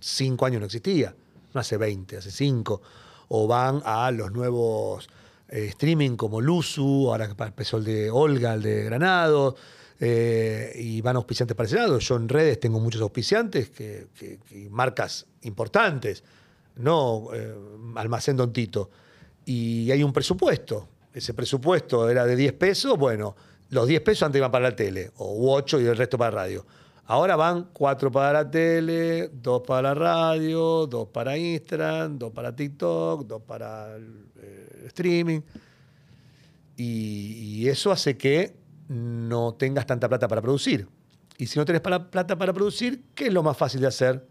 cinco 0.00 0.46
años 0.46 0.60
no 0.60 0.66
existía, 0.66 1.14
no 1.52 1.60
hace 1.60 1.76
20, 1.76 2.18
hace 2.18 2.30
cinco. 2.30 2.82
O 3.28 3.46
van 3.46 3.82
a 3.84 4.10
los 4.10 4.32
nuevos 4.32 5.08
eh, 5.48 5.66
streaming 5.66 6.16
como 6.16 6.40
Luzu, 6.40 7.08
ahora 7.10 7.24
empezó 7.24 7.78
el 7.78 7.84
de 7.84 8.10
Olga, 8.10 8.54
el 8.54 8.62
de 8.62 8.84
Granado, 8.84 9.56
eh, 9.98 10.72
y 10.76 11.00
van 11.00 11.16
auspiciantes 11.16 11.56
para 11.56 11.66
ese 11.66 11.76
lado. 11.76 11.98
Yo 11.98 12.16
en 12.16 12.28
redes 12.28 12.60
tengo 12.60 12.80
muchos 12.80 13.00
auspiciantes, 13.00 13.70
que 13.70 14.08
marcas 14.70 15.26
importantes, 15.42 16.22
no 16.76 17.28
eh, 17.32 17.54
Almacén 17.96 18.36
Don 18.36 18.52
Tito. 18.52 18.90
Y 19.46 19.90
hay 19.90 20.02
un 20.02 20.12
presupuesto. 20.12 20.88
Ese 21.12 21.34
presupuesto 21.34 22.08
era 22.08 22.26
de 22.26 22.34
10 22.34 22.54
pesos, 22.54 22.98
bueno, 22.98 23.36
los 23.70 23.86
10 23.86 24.00
pesos 24.02 24.24
antes 24.24 24.38
iban 24.38 24.50
para 24.50 24.70
la 24.70 24.76
tele, 24.76 25.12
o 25.16 25.54
8 25.54 25.80
y 25.80 25.86
el 25.86 25.96
resto 25.96 26.18
para 26.18 26.30
radio. 26.32 26.66
Ahora 27.06 27.36
van 27.36 27.68
4 27.72 28.10
para 28.10 28.32
la 28.32 28.50
tele, 28.50 29.28
2 29.28 29.62
para 29.66 29.82
la 29.82 29.94
radio, 29.94 30.86
2 30.86 31.08
para 31.08 31.36
Instagram, 31.36 32.18
2 32.18 32.32
para 32.32 32.56
TikTok, 32.56 33.26
2 33.26 33.42
para 33.42 33.96
eh, 33.96 34.84
streaming. 34.86 35.40
Y, 36.76 37.60
y 37.62 37.68
eso 37.68 37.92
hace 37.92 38.16
que 38.16 38.56
no 38.88 39.54
tengas 39.54 39.86
tanta 39.86 40.08
plata 40.08 40.28
para 40.28 40.40
producir. 40.42 40.88
Y 41.36 41.46
si 41.46 41.58
no 41.58 41.64
tenés 41.64 41.82
para- 41.82 42.10
plata 42.10 42.36
para 42.36 42.52
producir, 42.52 43.04
¿qué 43.14 43.26
es 43.26 43.32
lo 43.32 43.42
más 43.42 43.56
fácil 43.56 43.80
de 43.80 43.86
hacer? 43.88 44.26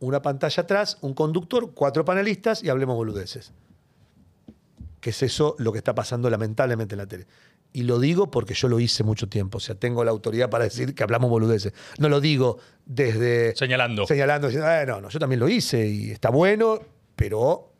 Una 0.00 0.22
pantalla 0.22 0.62
atrás, 0.62 0.98
un 1.02 1.14
conductor, 1.14 1.72
cuatro 1.74 2.04
panelistas 2.04 2.62
y 2.64 2.70
hablemos 2.70 2.96
boludeces. 2.96 3.52
Que 5.00 5.10
es 5.10 5.22
eso 5.22 5.54
lo 5.58 5.72
que 5.72 5.78
está 5.78 5.94
pasando 5.94 6.28
lamentablemente 6.28 6.94
en 6.94 6.98
la 6.98 7.06
tele. 7.06 7.26
Y 7.72 7.82
lo 7.84 7.98
digo 8.00 8.30
porque 8.30 8.54
yo 8.54 8.68
lo 8.68 8.80
hice 8.80 9.04
mucho 9.04 9.28
tiempo. 9.28 9.58
O 9.58 9.60
sea, 9.60 9.74
tengo 9.76 10.02
la 10.04 10.10
autoridad 10.10 10.50
para 10.50 10.64
decir 10.64 10.94
que 10.94 11.02
hablamos 11.04 11.30
boludeces. 11.30 11.72
No 11.98 12.08
lo 12.08 12.20
digo 12.20 12.58
desde 12.84 13.54
Señalando. 13.54 14.06
señalando, 14.06 14.48
diciendo, 14.48 14.68
"Eh, 14.70 14.84
no, 14.86 15.00
no, 15.00 15.08
yo 15.08 15.18
también 15.20 15.38
lo 15.38 15.48
hice 15.48 15.86
y 15.86 16.10
está 16.10 16.30
bueno, 16.30 16.80
pero 17.14 17.72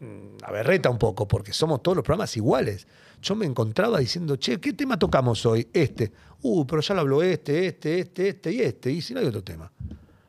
mm, 0.00 0.38
aberreta 0.44 0.88
un 0.90 0.98
poco, 0.98 1.28
porque 1.28 1.52
somos 1.52 1.82
todos 1.82 1.96
los 1.96 2.04
programas 2.04 2.36
iguales. 2.36 2.86
Yo 3.20 3.36
me 3.36 3.46
encontraba 3.46 3.98
diciendo, 4.00 4.36
che, 4.36 4.58
¿qué 4.58 4.72
tema 4.72 4.98
tocamos 4.98 5.44
hoy? 5.46 5.68
Este. 5.72 6.10
Uh, 6.42 6.66
pero 6.66 6.80
ya 6.82 6.94
lo 6.94 7.02
habló 7.02 7.22
este, 7.22 7.66
este, 7.68 8.00
este, 8.00 8.28
este 8.30 8.52
y 8.52 8.60
este. 8.62 8.90
Y 8.90 9.00
si 9.00 9.14
no 9.14 9.20
hay 9.20 9.26
otro 9.26 9.44
tema. 9.44 9.70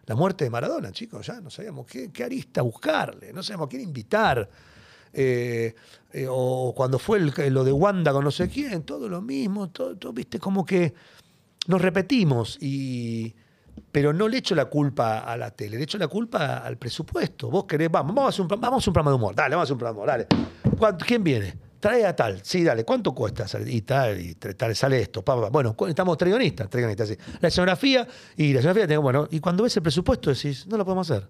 La 0.06 0.16
muerte 0.16 0.44
de 0.44 0.50
Maradona, 0.50 0.92
chicos, 0.92 1.26
ya 1.26 1.40
no 1.40 1.50
sabíamos 1.50 1.88
qué, 1.88 2.12
qué 2.12 2.26
arista 2.26 2.62
buscarle, 2.62 3.32
no 3.32 3.42
sabíamos 3.42 3.68
a 3.68 3.70
quién 3.70 3.82
invitar. 3.84 4.50
Eh, 5.14 5.76
eh, 6.12 6.26
o 6.30 6.74
cuando 6.76 6.98
fue 7.00 7.20
el- 7.20 7.54
lo 7.54 7.64
de 7.64 7.72
Wanda 7.72 8.12
con 8.12 8.24
no 8.24 8.32
sé 8.32 8.50
quién, 8.50 8.82
todo 8.84 9.08
lo 9.08 9.22
mismo, 9.22 9.70
todo, 9.70 10.12
viste, 10.12 10.40
como 10.40 10.66
que 10.66 10.94
nos 11.68 11.82
repetimos 11.82 12.58
y 12.62 13.34
pero 13.92 14.14
no 14.14 14.28
le 14.28 14.38
echo 14.38 14.54
la 14.54 14.66
culpa 14.66 15.20
a 15.20 15.36
la 15.38 15.50
tele, 15.52 15.78
le 15.78 15.84
echo 15.84 15.98
la 15.98 16.08
culpa 16.08 16.58
al 16.58 16.78
presupuesto. 16.78 17.50
Vos 17.50 17.66
querés, 17.66 17.90
vamos, 17.90 18.14
vamos 18.16 18.28
a 18.28 18.30
hacer 18.30 18.42
un, 18.42 18.62
vamos 18.62 18.86
a 18.86 18.90
un 18.90 18.94
programa 18.94 19.10
de 19.12 19.16
humor, 19.16 19.36
dale, 19.36 19.56
vamos 19.56 19.62
a 19.62 19.64
hacer 19.66 19.74
un 19.74 19.80
programa 19.80 20.14
de 20.14 20.22
humor, 20.24 20.28
dale. 20.68 20.78
¿Cuánto- 20.78 21.06
¿Quién 21.06 21.24
viene? 21.24 21.58
Trae 21.80 22.06
a 22.06 22.16
tal, 22.16 22.40
sí, 22.44 22.64
dale, 22.64 22.86
¿cuánto 22.86 23.14
cuesta? 23.14 23.46
Y 23.68 23.82
tal, 23.82 24.20
y 24.22 24.36
tal, 24.36 24.76
sale 24.76 25.02
esto, 25.02 25.24
pa. 25.24 25.50
Bueno, 25.50 25.76
estamos 25.88 26.18
tres 26.18 26.30
guionistas, 26.32 26.70
tres 26.70 27.08
sí. 27.10 27.18
La 27.42 27.48
escenografía, 27.50 28.08
y 28.38 28.54
la 28.54 28.60
escenografía, 28.60 29.00
bueno, 29.00 29.28
y 29.32 29.40
cuando 29.40 29.64
ves 29.64 29.76
el 29.78 29.84
presupuesto 29.84 30.30
decís, 30.30 30.66
no 30.68 30.78
lo 30.78 30.86
podemos 30.86 31.10
hacer. 31.10 31.28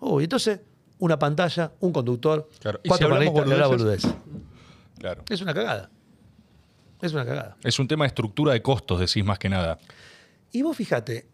Oh, 0.00 0.20
y 0.20 0.24
entonces, 0.24 0.60
una 1.02 1.18
pantalla, 1.18 1.72
un 1.80 1.92
conductor, 1.92 2.48
Claro, 2.60 2.78
y 2.84 2.88
cuatro 2.88 3.08
si 3.08 3.12
panelistas, 3.12 3.48
le 3.48 3.56
da 3.56 3.66
boludez. 3.66 4.02
Claro. 5.00 5.24
Es 5.28 5.40
una 5.40 5.52
cagada. 5.52 5.90
Es 7.00 7.12
una 7.12 7.24
cagada. 7.26 7.56
Es 7.64 7.80
un 7.80 7.88
tema 7.88 8.04
de 8.04 8.08
estructura 8.08 8.52
de 8.52 8.62
costos, 8.62 9.00
decís 9.00 9.24
más 9.24 9.40
que 9.40 9.48
nada. 9.48 9.80
Y 10.52 10.62
vos 10.62 10.76
fíjate, 10.76 11.26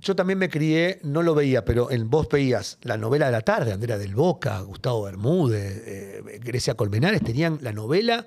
yo 0.00 0.14
también 0.14 0.38
me 0.38 0.50
crié, 0.50 1.00
no 1.02 1.22
lo 1.22 1.34
veía, 1.34 1.64
pero 1.64 1.90
en, 1.90 2.10
vos 2.10 2.28
veías 2.28 2.76
la 2.82 2.98
novela 2.98 3.24
de 3.24 3.32
la 3.32 3.40
tarde, 3.40 3.72
Andrea 3.72 3.96
del 3.96 4.14
Boca, 4.14 4.60
Gustavo 4.60 5.04
Bermúdez, 5.04 5.82
eh, 5.86 6.40
Grecia 6.44 6.74
Colmenares, 6.74 7.22
tenían 7.24 7.60
la 7.62 7.72
novela 7.72 8.26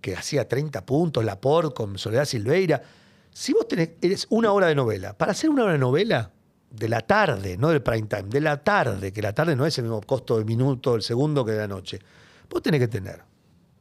que 0.00 0.14
hacía 0.14 0.46
30 0.46 0.86
puntos, 0.86 1.24
Laporte 1.24 1.74
con 1.74 1.98
Soledad 1.98 2.24
Silveira. 2.24 2.80
Si 3.32 3.52
vos 3.52 3.66
tenés 3.66 3.90
eres 4.00 4.28
una 4.30 4.52
hora 4.52 4.68
de 4.68 4.76
novela, 4.76 5.18
para 5.18 5.32
hacer 5.32 5.50
una 5.50 5.64
hora 5.64 5.72
de 5.72 5.80
novela 5.80 6.30
de 6.70 6.88
la 6.88 7.00
tarde, 7.00 7.56
no 7.56 7.70
del 7.70 7.82
prime 7.82 8.06
time, 8.06 8.24
de 8.24 8.40
la 8.40 8.62
tarde, 8.62 9.12
que 9.12 9.22
la 9.22 9.32
tarde 9.32 9.56
no 9.56 9.66
es 9.66 9.78
el 9.78 9.84
mismo 9.84 10.00
costo 10.02 10.36
del 10.36 10.44
minuto, 10.44 10.92
del 10.92 11.02
segundo 11.02 11.44
que 11.44 11.52
de 11.52 11.58
la 11.58 11.68
noche, 11.68 11.98
vos 12.48 12.62
tenés 12.62 12.80
que 12.80 12.88
tener 12.88 13.22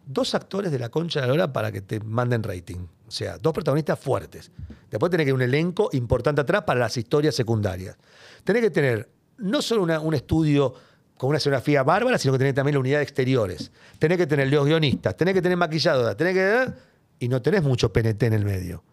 dos 0.06 0.34
actores 0.34 0.72
de 0.72 0.80
la 0.80 0.90
concha 0.90 1.22
de 1.22 1.28
la 1.28 1.34
hora 1.34 1.54
para 1.54 1.72
que 1.72 1.82
te 1.82 2.00
manden 2.00 2.44
rating. 2.44 2.88
O 3.08 3.12
sea, 3.12 3.38
dos 3.38 3.54
protagonistas 3.54 4.00
fuertes. 4.00 4.52
Después 4.90 5.10
tenés 5.10 5.26
que 5.26 5.32
tener 5.32 5.34
un 5.34 5.42
elenco 5.42 5.90
importante 5.94 6.42
atrás 6.42 6.64
para 6.64 6.80
las 6.80 6.96
historias 6.96 7.36
secundarias. 7.36 7.98
Tenés 8.44 8.62
que 8.62 8.70
tener 8.70 9.10
no 9.38 9.62
solo 9.62 9.84
un 9.84 10.14
estudio 10.14 10.74
con 11.18 11.30
una 11.30 11.38
escenografía 11.38 11.84
bárbara, 11.84 12.18
sino 12.18 12.34
que 12.34 12.40
tenés 12.40 12.54
también 12.54 12.76
la 12.76 12.80
unidad 12.80 12.98
de 13.00 13.04
exteriores. 13.04 13.72
Tenés 14.00 14.18
que 14.18 14.28
tener 14.28 14.48
los 14.50 14.66
guionistas, 14.66 15.16
tenés 15.18 15.34
que 15.34 15.42
tener 15.42 15.58
maquilladoras, 15.58 16.16
tenés 16.16 16.34
que... 16.34 16.74
Y 17.20 17.28
no 17.28 17.42
tenés 17.42 17.64
mucho 17.64 17.92
PNT 17.92 18.24
en 18.24 18.34
el 18.34 18.46
medio. 18.46 18.84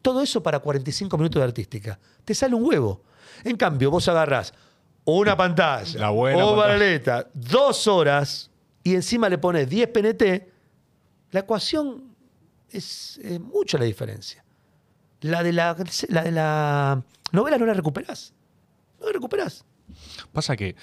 Todo 0.00 0.22
eso 0.22 0.42
para 0.42 0.60
45 0.60 1.16
minutos 1.18 1.40
de 1.40 1.44
artística. 1.44 1.98
Te 2.24 2.34
sale 2.34 2.54
un 2.54 2.64
huevo. 2.64 3.02
En 3.42 3.56
cambio, 3.56 3.90
vos 3.90 4.06
agarrás 4.08 4.54
una 5.04 5.36
pantalla, 5.36 5.98
La 5.98 6.10
buena 6.10 6.44
o 6.44 6.56
dos 7.34 7.86
horas, 7.86 8.50
y 8.82 8.94
encima 8.94 9.28
le 9.28 9.38
pones 9.38 9.68
10 9.68 9.88
PNT, 9.88 10.48
la 11.30 11.40
ecuación 11.40 12.14
es, 12.70 13.20
mucho 13.40 13.78
la 13.78 13.84
diferencia. 13.84 14.44
La 15.20 15.42
de 15.42 15.52
la, 15.52 15.76
la 16.08 16.22
de 16.22 16.30
la 16.30 17.02
novela 17.32 17.58
no 17.58 17.66
la 17.66 17.74
recuperás. 17.74 18.34
No 19.00 19.06
la 19.06 19.12
recuperás. 19.12 19.64
Pasa 20.32 20.56
que 20.56 20.76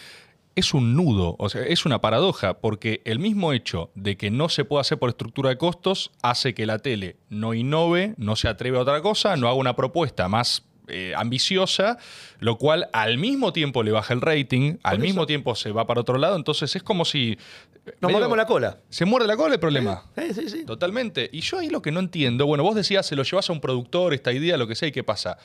es 0.56 0.74
un 0.74 0.96
nudo, 0.96 1.36
o 1.40 1.50
sea, 1.50 1.62
es 1.64 1.86
una 1.86 2.02
paradoja, 2.02 2.60
porque 2.60 3.02
el 3.06 3.20
mismo 3.20 3.54
hecho 3.54 3.92
de 3.96 4.18
que 4.18 4.32
no 4.32 4.50
se 4.50 4.66
pueda 4.66 4.82
hacer 4.82 5.00
por 5.00 5.10
estructura 5.10 5.50
de 5.50 5.58
costos 5.58 6.12
hace 6.22 6.54
que 6.54 6.66
la 6.66 6.80
tele 6.80 7.18
no 7.30 7.54
innove, 7.54 8.16
no 8.18 8.36
se 8.36 8.48
atreve 8.48 8.78
a 8.78 8.82
otra 8.82 9.02
cosa, 9.02 9.36
no 9.38 9.48
haga 9.48 9.56
una 9.56 9.76
propuesta 9.76 10.28
más 10.28 10.66
eh, 10.92 11.14
ambiciosa, 11.16 11.98
lo 12.40 12.58
cual 12.58 12.90
al 12.94 13.18
mismo 13.18 13.54
tiempo 13.54 13.82
le 13.84 13.92
baja 13.92 14.14
el 14.14 14.22
rating, 14.22 14.78
al 14.84 14.98
eso. 14.98 15.02
mismo 15.04 15.26
tiempo 15.26 15.56
se 15.56 15.72
va 15.72 15.88
para 15.88 16.02
otro 16.02 16.18
lado, 16.18 16.36
entonces 16.36 16.76
es 16.76 16.84
como 16.84 17.06
si... 17.06 17.38
Nos 17.86 17.94
medio- 18.02 18.14
mordemos 18.18 18.38
la 18.38 18.46
cola. 18.46 18.78
Se 18.90 19.06
muerde 19.06 19.28
la 19.28 19.36
cola 19.38 19.56
el 19.56 19.60
problema. 19.60 20.04
Sí, 20.16 20.34
sí, 20.36 20.50
sí. 20.50 20.66
Totalmente. 20.66 21.30
Y 21.34 21.42
yo 21.42 21.58
ahí 21.60 21.70
lo 21.70 21.82
que 21.82 21.92
no 21.92 22.00
entiendo, 22.00 22.46
bueno, 22.46 22.64
vos 22.64 22.76
decías, 22.76 23.06
se 23.08 23.16
lo 23.16 23.24
llevas 23.24 23.50
a 23.50 23.54
un 23.54 23.60
productor, 23.62 24.14
esta 24.14 24.32
idea, 24.32 24.56
lo 24.58 24.68
que 24.68 24.76
sea, 24.76 24.88
¿y 24.90 24.92
qué 24.92 25.04
pasa? 25.04 25.38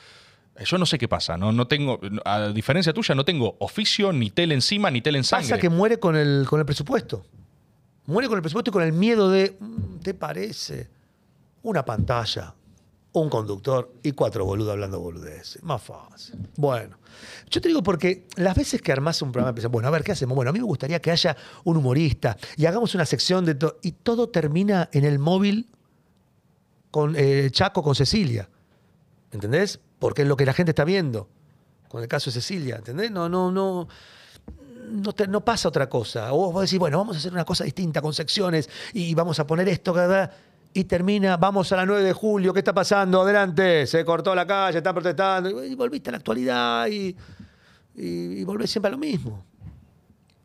Eh, 0.55 0.63
Yo 0.65 0.77
no 0.77 0.85
sé 0.85 0.97
qué 0.99 1.07
pasa, 1.07 1.37
no, 1.37 1.51
no 1.51 1.67
tengo, 1.67 1.99
a 2.25 2.49
diferencia 2.49 2.93
tuya, 2.93 3.15
no 3.15 3.25
tengo 3.25 3.55
oficio, 3.59 4.11
ni 4.13 4.29
tele 4.29 4.53
encima, 4.53 4.91
ni 4.91 5.01
tele 5.01 5.17
en 5.17 5.23
sangre. 5.23 5.49
Pasa 5.49 5.59
que 5.59 5.69
muere 5.69 5.99
con 5.99 6.15
el, 6.15 6.45
con 6.49 6.59
el 6.59 6.65
presupuesto. 6.65 7.25
Muere 8.05 8.27
con 8.27 8.37
el 8.37 8.41
presupuesto 8.41 8.69
y 8.69 8.73
con 8.73 8.83
el 8.83 8.93
miedo 8.93 9.29
de, 9.31 9.57
mm, 9.59 9.97
¿te 10.03 10.13
parece? 10.13 10.89
Una 11.63 11.83
pantalla, 11.83 12.53
un 13.19 13.29
conductor 13.29 13.93
y 14.03 14.11
cuatro 14.11 14.45
boludos 14.45 14.71
hablando 14.71 14.99
boludeces. 14.99 15.63
Más 15.63 15.81
fácil. 15.81 16.35
Bueno, 16.55 16.97
yo 17.49 17.61
te 17.61 17.67
digo 17.67 17.83
porque 17.83 18.27
las 18.35 18.55
veces 18.55 18.81
que 18.81 18.91
armás 18.91 19.21
un 19.21 19.31
programa, 19.31 19.53
pensás, 19.53 19.71
bueno, 19.71 19.87
a 19.87 19.91
ver, 19.91 20.03
¿qué 20.03 20.11
hacemos? 20.11 20.35
Bueno, 20.35 20.49
a 20.49 20.53
mí 20.53 20.59
me 20.59 20.65
gustaría 20.65 20.99
que 20.99 21.11
haya 21.11 21.35
un 21.63 21.77
humorista 21.77 22.37
y 22.55 22.65
hagamos 22.65 22.95
una 22.95 23.05
sección 23.05 23.45
de 23.45 23.55
todo. 23.55 23.77
Y 23.81 23.91
todo 23.91 24.29
termina 24.29 24.89
en 24.91 25.05
el 25.05 25.19
móvil 25.19 25.69
con 26.91 27.15
eh, 27.17 27.49
Chaco, 27.51 27.83
con 27.83 27.95
Cecilia. 27.95 28.49
¿Entendés? 29.31 29.79
Porque 29.99 30.23
es 30.23 30.27
lo 30.27 30.37
que 30.37 30.45
la 30.45 30.53
gente 30.53 30.71
está 30.71 30.85
viendo. 30.85 31.29
Con 31.87 32.01
el 32.01 32.07
caso 32.07 32.29
de 32.29 32.33
Cecilia, 32.33 32.77
¿entendés? 32.77 33.11
No, 33.11 33.29
no, 33.29 33.51
no 33.51 33.87
no, 34.87 35.41
pasa 35.45 35.67
otra 35.67 35.89
cosa. 35.89 36.33
O 36.33 36.51
vos 36.51 36.61
decís, 36.63 36.79
bueno, 36.79 36.97
vamos 36.97 37.15
a 37.15 37.19
hacer 37.19 37.31
una 37.31 37.45
cosa 37.45 37.63
distinta 37.63 38.01
con 38.01 38.13
secciones 38.13 38.69
y 38.93 39.13
vamos 39.13 39.39
a 39.39 39.47
poner 39.47 39.67
esto, 39.69 39.93
cada 39.93 40.31
y 40.79 40.83
termina, 40.83 41.37
vamos 41.37 41.71
a 41.71 41.75
la 41.77 41.85
9 41.87 42.03
de 42.03 42.13
julio, 42.13 42.53
¿qué 42.53 42.59
está 42.59 42.71
pasando? 42.73 43.21
Adelante, 43.23 43.87
se 43.87 44.05
cortó 44.05 44.35
la 44.35 44.45
calle, 44.45 44.77
están 44.77 44.93
protestando. 44.93 45.63
Y 45.63 45.73
volviste 45.73 46.09
a 46.09 46.11
la 46.11 46.17
actualidad 46.19 46.85
y, 46.87 47.15
y, 47.95 48.05
y 48.05 48.43
volvés 48.43 48.69
siempre 48.69 48.89
a 48.89 48.91
lo 48.91 48.97
mismo. 48.99 49.43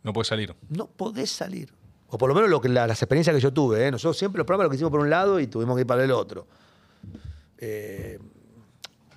No 0.02 0.12
puede 0.14 0.24
salir. 0.24 0.54
No 0.70 0.86
podés 0.86 1.30
salir. 1.30 1.70
O 2.08 2.16
por 2.16 2.30
lo 2.30 2.34
menos 2.34 2.48
lo 2.48 2.62
que, 2.62 2.70
la- 2.70 2.86
las 2.86 3.02
experiencias 3.02 3.34
que 3.36 3.42
yo 3.42 3.52
tuve. 3.52 3.86
¿eh? 3.86 3.90
Nosotros 3.90 4.16
siempre 4.16 4.38
los 4.38 4.46
programas 4.46 4.64
lo 4.66 4.70
que 4.70 4.76
hicimos 4.76 4.90
por 4.90 5.00
un 5.00 5.10
lado 5.10 5.38
y 5.38 5.46
tuvimos 5.48 5.76
que 5.76 5.82
ir 5.82 5.86
para 5.86 6.02
el 6.02 6.10
otro. 6.12 6.46
Eh, 7.58 8.18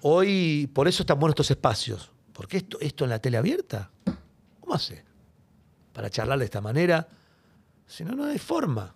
hoy, 0.01 0.69
por 0.73 0.87
eso 0.87 1.03
están 1.03 1.17
buenos 1.19 1.33
estos 1.33 1.51
espacios. 1.51 2.11
Porque 2.33 2.57
esto, 2.57 2.77
esto 2.81 3.05
en 3.05 3.09
la 3.11 3.19
tele 3.19 3.37
abierta, 3.37 3.89
¿cómo 4.59 4.73
hace? 4.73 5.05
Para 5.93 6.09
charlar 6.09 6.39
de 6.39 6.45
esta 6.45 6.59
manera. 6.59 7.07
Si 7.87 8.03
no, 8.03 8.13
no 8.15 8.25
hay 8.25 8.37
forma. 8.37 8.93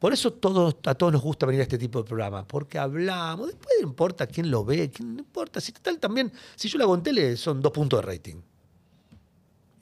Por 0.00 0.14
eso 0.14 0.32
todos, 0.32 0.76
a 0.86 0.94
todos 0.94 1.12
nos 1.12 1.20
gusta 1.20 1.44
venir 1.44 1.60
a 1.60 1.64
este 1.64 1.76
tipo 1.76 1.98
de 1.98 2.08
programas, 2.08 2.46
porque 2.46 2.78
hablamos, 2.78 3.48
después 3.48 3.76
no 3.82 3.88
importa 3.88 4.26
quién 4.26 4.50
lo 4.50 4.64
ve, 4.64 4.90
quién, 4.90 5.14
no 5.14 5.20
importa. 5.20 5.60
Si 5.60 5.72
total 5.72 5.98
también, 5.98 6.32
si 6.56 6.68
yo 6.68 6.78
lo 6.78 6.84
hago 6.84 6.94
en 6.94 7.02
tele, 7.02 7.36
son 7.36 7.60
dos 7.60 7.70
puntos 7.70 8.00
de 8.00 8.06
rating. 8.06 8.36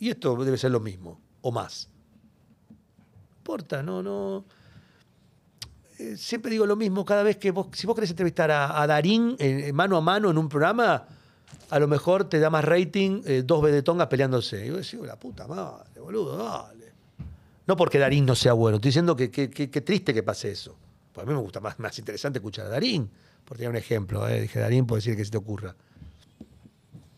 Y 0.01 0.11
esto 0.11 0.35
debe 0.45 0.59
ser 0.59 0.73
lo 0.73 0.81
mismo, 0.81 1.21
o 1.41 1.53
más. 1.53 1.89
No 2.69 2.77
importa, 3.39 3.81
no, 3.81 4.03
no. 4.03 4.45
Eh, 6.01 6.17
siempre 6.17 6.51
digo 6.51 6.67
lo 6.67 6.75
mismo, 6.75 7.05
cada 7.05 7.23
vez 7.23 7.37
que 7.37 7.53
vos, 7.53 7.69
si 7.73 7.87
vos 7.87 7.95
querés 7.95 8.11
entrevistar 8.11 8.51
a, 8.51 8.85
Darín 8.89 9.37
mano 9.73 9.97
a 9.97 10.01
mano 10.01 10.31
en 10.31 10.39
un 10.39 10.49
programa, 10.49 11.07
a 11.71 11.79
lo 11.79 11.87
mejor 11.87 12.29
te 12.29 12.41
da 12.41 12.51
más 12.51 12.65
rating 12.65 13.23
eh, 13.25 13.43
dos 13.47 13.63
vedetongas 13.63 14.09
peleándose. 14.09 14.67
Y 14.67 14.71
vos 14.71 14.81
decís, 14.81 14.99
la 15.07 15.17
puta 15.17 15.47
madre, 15.47 16.01
boludo, 16.01 16.37
dale. 16.37 16.78
No 17.69 17.77
porque 17.77 17.99
Darín 17.99 18.27
no 18.27 18.35
sea 18.35 18.55
bueno, 18.55 18.77
estoy 18.79 18.89
diciendo 18.89 19.15
que 19.15 19.31
que 19.31 19.81
triste 19.83 20.13
que 20.13 20.23
pase 20.25 20.51
eso. 20.51 20.75
Pues 21.13 21.25
a 21.25 21.29
mí 21.29 21.35
me 21.35 21.41
gusta 21.41 21.61
más, 21.61 21.79
más 21.79 21.97
interesante 21.99 22.39
escuchar 22.39 22.67
a 22.67 22.71
Darín. 22.71 23.09
Por 23.45 23.57
tener 23.57 23.71
un 23.71 23.77
ejemplo, 23.77 24.27
eh, 24.29 24.41
dije 24.43 24.59
Darín, 24.59 24.87
puedo 24.87 24.97
decir 24.99 25.17
que 25.17 25.25
se 25.25 25.31
te 25.31 25.37
ocurra. 25.39 25.75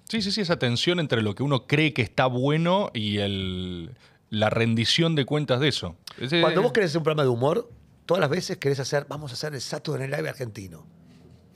Sí, 0.09 0.23
sí, 0.23 0.33
sí, 0.33 0.41
esa 0.41 0.59
tensión 0.59 0.99
entre 0.99 1.23
lo 1.23 1.35
que 1.35 1.43
uno 1.43 1.67
cree 1.67 1.93
que 1.95 2.03
está 2.03 2.27
bueno 2.27 2.91
y 2.93 3.19
el, 3.19 3.91
la 4.31 4.51
rendición 4.51 5.15
de 5.15 5.25
cuentas 5.25 5.61
de 5.61 5.69
eso. 5.69 5.97
Ese- 6.19 6.41
Cuando 6.41 6.63
vos 6.63 6.73
querés 6.73 6.91
hacer 6.91 6.99
un 6.99 7.05
programa 7.05 7.23
de 7.23 7.29
humor, 7.29 7.71
todas 8.07 8.21
las 8.21 8.31
veces 8.31 8.57
querés 8.57 8.81
hacer, 8.81 9.07
vamos 9.09 9.31
a 9.31 9.35
hacer 9.35 9.55
el 9.55 9.61
Saturday 9.61 10.09
Night 10.09 10.19
Live 10.19 10.29
argentino. 10.31 10.85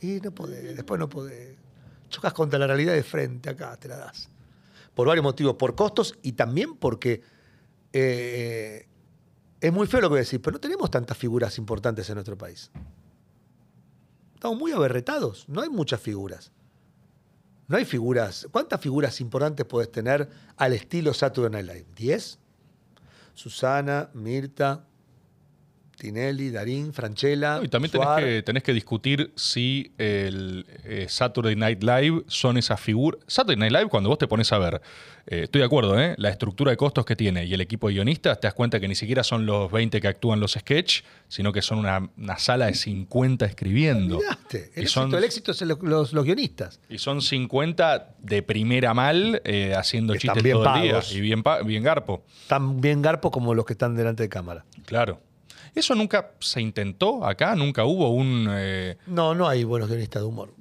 Y 0.00 0.20
no 0.20 0.30
podés, 0.32 0.76
después 0.76 1.00
no 1.00 1.08
podés. 1.08 1.56
Chocas 2.10 2.32
contra 2.32 2.58
la 2.60 2.68
realidad 2.68 2.92
de 2.92 3.02
frente, 3.02 3.50
acá 3.50 3.76
te 3.76 3.88
la 3.88 3.96
das. 3.96 4.28
Por 4.94 5.08
varios 5.08 5.24
motivos, 5.24 5.56
por 5.56 5.74
costos 5.74 6.16
y 6.22 6.32
también 6.32 6.76
porque 6.76 7.22
eh, 7.94 8.88
es 9.60 9.72
muy 9.72 9.86
feo 9.86 10.00
lo 10.00 10.08
que 10.08 10.14
voy 10.14 10.18
a 10.18 10.20
decir, 10.22 10.42
pero 10.42 10.54
no 10.54 10.60
tenemos 10.60 10.90
tantas 10.90 11.16
figuras 11.16 11.56
importantes 11.56 12.08
en 12.10 12.16
nuestro 12.16 12.36
país. 12.36 12.70
Estamos 14.34 14.58
muy 14.58 14.72
aberretados, 14.72 15.48
no 15.48 15.62
hay 15.62 15.70
muchas 15.70 16.00
figuras. 16.00 16.52
No 17.66 17.78
hay 17.78 17.86
figuras. 17.86 18.46
¿Cuántas 18.50 18.80
figuras 18.80 19.20
importantes 19.20 19.64
podés 19.64 19.90
tener 19.90 20.28
al 20.56 20.74
estilo 20.74 21.14
Saturday 21.14 21.62
Night 21.62 21.96
Live? 21.96 22.16
¿10? 22.16 22.38
Susana, 23.32 24.10
Mirta, 24.12 24.86
Tinelli, 26.08 26.50
Darín, 26.50 26.92
Franchella. 26.92 27.60
Y 27.62 27.68
también 27.68 27.90
tenés 27.90 28.08
que, 28.18 28.42
tenés 28.42 28.62
que 28.62 28.74
discutir 28.74 29.32
si 29.36 29.92
el 29.96 30.66
eh, 30.84 31.06
Saturday 31.08 31.56
Night 31.56 31.82
Live 31.82 32.24
son 32.26 32.58
esas 32.58 32.78
figuras. 32.78 33.20
Saturday 33.26 33.56
Night 33.56 33.72
Live, 33.72 33.88
cuando 33.88 34.10
vos 34.10 34.18
te 34.18 34.26
pones 34.28 34.52
a 34.52 34.58
ver, 34.58 34.82
eh, 35.26 35.44
estoy 35.44 35.60
de 35.60 35.64
acuerdo, 35.64 35.98
¿eh? 35.98 36.14
la 36.18 36.28
estructura 36.28 36.70
de 36.72 36.76
costos 36.76 37.06
que 37.06 37.16
tiene 37.16 37.46
y 37.46 37.54
el 37.54 37.62
equipo 37.62 37.88
de 37.88 37.94
guionistas, 37.94 38.38
te 38.38 38.46
das 38.46 38.52
cuenta 38.52 38.78
que 38.80 38.86
ni 38.86 38.94
siquiera 38.94 39.24
son 39.24 39.46
los 39.46 39.72
20 39.72 39.98
que 40.02 40.06
actúan 40.08 40.40
los 40.40 40.52
sketch, 40.52 41.00
sino 41.28 41.52
que 41.54 41.62
son 41.62 41.78
una, 41.78 42.10
una 42.18 42.36
sala 42.38 42.66
de 42.66 42.74
50 42.74 43.46
escribiendo. 43.46 44.18
El, 44.20 44.58
Y 44.76 44.80
éxito, 44.80 44.88
son, 44.88 45.14
el 45.14 45.24
éxito 45.24 45.52
es 45.52 45.62
los, 45.62 45.80
los- 45.82 46.12
los 46.12 46.24
guionistas. 46.26 46.80
y 46.90 46.98
son 46.98 47.22
50 47.22 48.16
de 48.18 48.42
primera 48.42 48.92
mal 48.92 49.40
eh, 49.46 49.72
haciendo 49.74 50.12
están 50.12 50.34
chistes 50.34 50.42
bien 50.42 50.56
todo 50.58 50.74
el 50.76 50.82
día. 50.82 50.92
pagos. 50.92 51.14
Y 51.14 51.20
bien, 51.22 51.42
garpo. 51.82 52.24
Tan 52.46 52.82
bien 52.82 53.00
garpos 53.00 53.30
como 53.30 53.54
los 53.54 53.64
que 53.64 53.72
están 53.72 53.96
delante 53.96 54.22
de 54.22 54.28
cámara. 54.28 54.66
Claro. 54.84 55.20
¿Eso 55.74 55.94
nunca 55.94 56.30
se 56.40 56.60
intentó 56.60 57.24
acá? 57.26 57.54
¿Nunca 57.56 57.84
hubo 57.84 58.10
un... 58.10 58.46
eh, 58.50 58.96
No, 59.06 59.34
no 59.34 59.48
hay 59.48 59.64
buenos 59.64 59.88
guionistas 59.88 60.22
de 60.22 60.28
humor. 60.28 60.54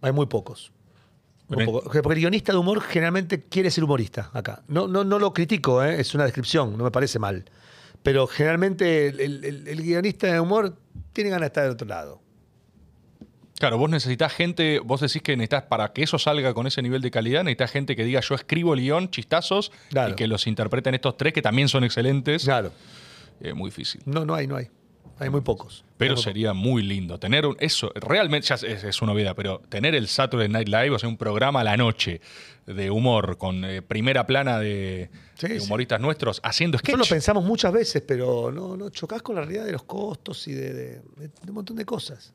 Hay 0.00 0.12
muy 0.12 0.26
pocos. 0.26 0.72
Muy 1.48 1.66
pocos. 1.66 1.82
Porque 1.84 2.14
el 2.14 2.20
guionista 2.20 2.52
de 2.52 2.58
humor 2.58 2.80
generalmente 2.80 3.42
quiere 3.44 3.70
ser 3.70 3.84
humorista 3.84 4.30
acá. 4.32 4.62
No, 4.68 4.88
no, 4.88 5.04
no 5.04 5.18
lo 5.18 5.34
critico, 5.34 5.82
¿eh? 5.84 6.00
es 6.00 6.14
una 6.14 6.24
descripción, 6.24 6.76
no 6.78 6.84
me 6.84 6.90
parece 6.90 7.18
mal. 7.18 7.44
Pero 8.02 8.26
generalmente 8.26 9.08
el, 9.08 9.20
el- 9.20 9.44
el- 9.44 9.68
el 9.68 9.82
guionista 9.82 10.26
de 10.32 10.40
humor 10.40 10.76
tiene 11.12 11.28
ganas 11.30 11.42
de 11.42 11.46
estar 11.48 11.62
del 11.64 11.72
otro 11.74 11.86
lado. 11.86 12.20
Claro, 13.58 13.78
vos 13.78 13.88
necesitas 13.90 14.32
gente, 14.32 14.80
vos 14.80 15.00
decís 15.02 15.22
que 15.22 15.36
necesitas, 15.36 15.64
para 15.64 15.92
que 15.92 16.02
eso 16.02 16.18
salga 16.18 16.52
con 16.52 16.66
ese 16.66 16.82
nivel 16.82 17.00
de 17.00 17.12
calidad, 17.12 17.44
necesitas 17.44 17.70
gente 17.70 17.94
que 17.94 18.04
diga 18.04 18.20
yo 18.20 18.34
escribo 18.34 18.74
el 18.74 18.80
guion, 18.80 19.10
chistazos, 19.10 19.70
Claro. 19.90 20.12
y 20.12 20.16
que 20.16 20.26
los 20.26 20.48
interpreten 20.48 20.94
estos 20.94 21.16
tres 21.16 21.32
que 21.32 21.42
también 21.42 21.68
son 21.68 21.84
excelentes. 21.84 22.42
Claro. 22.44 22.72
Eh, 23.40 23.54
muy 23.54 23.68
difícil. 23.70 24.02
No, 24.04 24.24
no 24.24 24.34
hay, 24.34 24.46
no 24.46 24.56
hay. 24.56 24.68
Hay 25.18 25.30
muy 25.30 25.40
pocos. 25.42 25.84
Pero 25.98 26.14
muy 26.14 26.22
sería 26.22 26.52
muy 26.52 26.82
lindo 26.82 27.18
tener 27.18 27.46
un- 27.46 27.56
eso, 27.60 27.92
realmente 27.94 28.48
ya 28.48 28.54
es, 28.56 28.62
es 28.84 29.02
una 29.02 29.12
vida, 29.12 29.34
pero 29.34 29.60
tener 29.68 29.94
el 29.94 30.08
Saturday 30.08 30.48
Night 30.48 30.68
Live, 30.68 30.90
o 30.90 30.98
sea, 30.98 31.08
un 31.08 31.16
programa 31.16 31.60
a 31.60 31.64
la 31.64 31.76
noche 31.76 32.20
de 32.66 32.90
humor 32.90 33.36
con 33.38 33.64
eh, 33.64 33.82
primera 33.82 34.26
plana 34.26 34.58
de, 34.58 35.10
Sí, 35.34 35.48
de 35.48 35.60
sí. 35.60 35.66
humoristas 35.66 36.00
nuestros 36.00 36.40
haciendo 36.42 36.76
Nosotros 36.76 36.98
lo 36.98 37.04
sketch. 37.04 37.14
pensamos 37.14 37.44
muchas 37.44 37.72
veces, 37.72 38.02
pero 38.06 38.50
no, 38.50 38.76
no 38.76 38.90
chocás 38.90 39.22
con 39.22 39.36
la 39.36 39.42
realidad 39.42 39.64
de 39.66 39.72
los 39.72 39.84
costos 39.84 40.48
y 40.48 40.54
de, 40.54 40.72
de- 40.74 40.98
de 41.18 41.30
un 41.48 41.54
montón 41.54 41.76
de 41.76 41.84
cosas. 41.84 42.32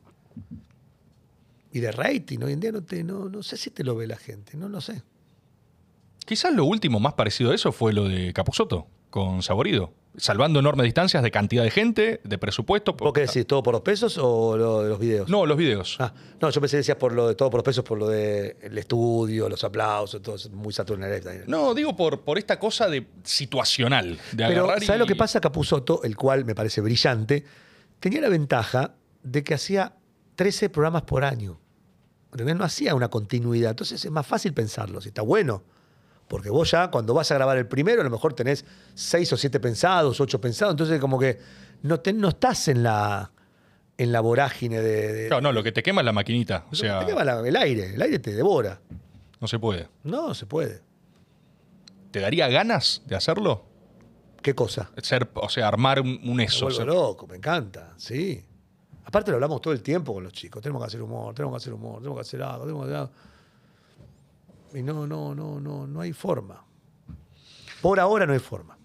Y 1.71 1.79
de 1.79 1.91
rating. 1.91 2.39
Hoy 2.43 2.53
en 2.53 2.59
día 2.59 2.71
no, 2.71 2.83
te, 2.83 3.03
no, 3.03 3.27
no 3.27 3.43
sé 3.43 3.57
si 3.57 3.69
te 3.71 3.83
lo 3.83 3.95
ve 3.95 4.07
la 4.07 4.17
gente, 4.17 4.55
no 4.55 4.69
lo 4.69 4.79
sé. 4.81 5.01
Quizás 6.25 6.53
lo 6.53 6.65
último 6.65 6.99
más 6.99 7.13
parecido 7.13 7.51
a 7.51 7.55
eso 7.55 7.71
fue 7.71 7.91
lo 7.93 8.07
de 8.07 8.31
Capusotto 8.33 8.87
con 9.09 9.41
Saborido. 9.43 9.93
Salvando 10.19 10.59
enormes 10.59 10.85
distancias 10.85 11.21
de 11.21 11.29
cantidad 11.29 11.63
de 11.63 11.69
gente, 11.69 12.21
de 12.23 12.37
presupuesto. 12.39 12.93
¿Vos 12.93 13.13
qué 13.13 13.21
decís? 13.21 13.45
¿Todo 13.45 13.61
por 13.61 13.73
los 13.73 13.81
pesos 13.83 14.17
o 14.19 14.57
lo 14.57 14.81
de 14.81 14.89
los 14.89 14.97
videos? 14.97 15.29
No, 15.29 15.45
los 15.45 15.55
videos. 15.55 15.95
Ah, 15.99 16.11
no, 16.41 16.49
yo 16.49 16.59
pensé 16.59 16.73
que 16.73 16.77
decías 16.77 16.97
por 16.97 17.13
lo 17.13 17.27
de 17.27 17.35
todo 17.35 17.51
por 17.51 17.59
los 17.59 17.63
pesos, 17.65 17.83
por 17.83 17.99
lo 17.99 18.07
del 18.07 18.75
estudio, 18.75 19.47
los 19.47 19.63
aplausos, 19.63 20.19
todo 20.23 20.35
eso, 20.35 20.49
muy 20.49 20.73
Live. 20.73 21.43
No, 21.45 21.75
digo 21.75 21.95
por, 21.95 22.21
por 22.21 22.39
esta 22.39 22.57
cosa 22.57 22.87
de 22.89 23.05
situacional. 23.23 24.17
De 24.31 24.47
Pero, 24.47 24.73
y- 24.81 24.85
¿sabes 24.85 24.99
lo 24.99 25.05
que 25.05 25.15
pasa? 25.15 25.39
Capusotto, 25.39 26.01
el 26.03 26.15
cual 26.17 26.45
me 26.45 26.55
parece 26.55 26.81
brillante, 26.81 27.43
tenía 27.99 28.19
la 28.21 28.29
ventaja 28.29 28.95
de 29.21 29.43
que 29.43 29.53
hacía 29.53 29.93
13 30.35 30.69
programas 30.69 31.03
por 31.03 31.23
año. 31.25 31.59
No 32.31 32.63
hacía 32.63 32.95
una 32.95 33.09
continuidad. 33.09 33.71
Entonces 33.71 34.03
es 34.03 34.11
más 34.11 34.25
fácil 34.25 34.53
pensarlo, 34.53 34.99
si 34.99 35.09
está 35.09 35.21
bueno. 35.21 35.63
Porque 36.27 36.49
vos 36.49 36.69
ya, 36.71 36.91
cuando 36.91 37.13
vas 37.13 37.31
a 37.31 37.35
grabar 37.35 37.57
el 37.57 37.67
primero, 37.67 38.01
a 38.01 38.03
lo 38.03 38.09
mejor 38.09 38.33
tenés 38.33 38.65
seis 38.93 39.31
o 39.31 39.37
siete 39.37 39.59
pensados, 39.59 40.19
ocho 40.19 40.41
pensados. 40.41 40.73
Entonces, 40.73 40.99
como 40.99 41.17
que 41.17 41.39
no, 41.83 41.99
te- 42.01 42.11
no 42.13 42.29
estás 42.29 42.67
en 42.67 42.83
la, 42.83 43.31
en 43.97 44.11
la 44.11 44.19
vorágine 44.19 44.81
de. 44.81 45.13
de- 45.13 45.27
Claro, 45.27 45.41
no, 45.41 45.51
lo 45.53 45.63
que 45.63 45.71
te 45.71 45.81
quema 45.81 46.01
es 46.01 46.05
la 46.05 46.11
maquinita. 46.11 46.65
O 46.71 46.75
sea, 46.75 46.99
te 46.99 47.05
quema 47.05 47.23
la- 47.23 47.39
el 47.47 47.55
aire, 47.55 47.93
el 47.95 48.01
aire 48.01 48.19
te 48.19 48.33
devora. 48.33 48.79
no 49.39 49.47
se 49.47 49.57
puede. 49.59 49.87
No, 50.03 50.33
se 50.33 50.45
puede. 50.45 50.81
¿Te 52.11 52.19
daría 52.19 52.47
ganas 52.47 53.03
de 53.05 53.15
hacerlo? 53.15 53.63
¿Qué 54.41 54.55
cosa? 54.55 54.91
Ser, 55.01 55.29
o 55.33 55.49
sea, 55.49 55.67
armar 55.67 55.99
un, 56.01 56.19
un 56.23 56.35
Me 56.37 56.45
eso. 56.45 56.65
vuelvo 56.65 56.77
ser- 56.77 56.87
loco, 56.87 57.27
me 57.27 57.35
encanta, 57.37 57.93
sí. 57.97 58.43
Aparte 59.05 59.31
lo 59.31 59.35
hablamos 59.37 59.61
todo 59.61 59.73
el 59.73 59.81
tiempo 59.81 60.13
con 60.13 60.23
los 60.23 60.33
chicos. 60.33 60.61
Tenemos 60.61 60.81
que 60.81 60.87
hacer 60.87 61.01
humor, 61.01 61.33
tenemos 61.33 61.53
que 61.53 61.63
hacer 61.63 61.73
humor, 61.73 61.97
tenemos 61.99 62.17
que 62.17 62.21
hacer 62.21 62.41
algo, 62.43 62.65
tenemos 62.65 62.85
que 62.85 62.91
hacer 62.93 62.99
algo. 63.01 63.11
Y 64.73 64.81
no, 64.83 65.07
no, 65.07 65.33
no, 65.35 65.59
no, 65.59 65.87
no 65.87 66.01
hay 66.01 66.13
forma. 66.13 66.63
Por 67.81 67.99
ahora 67.99 68.25
no 68.25 68.33
hay 68.33 68.39
forma. 68.39 68.77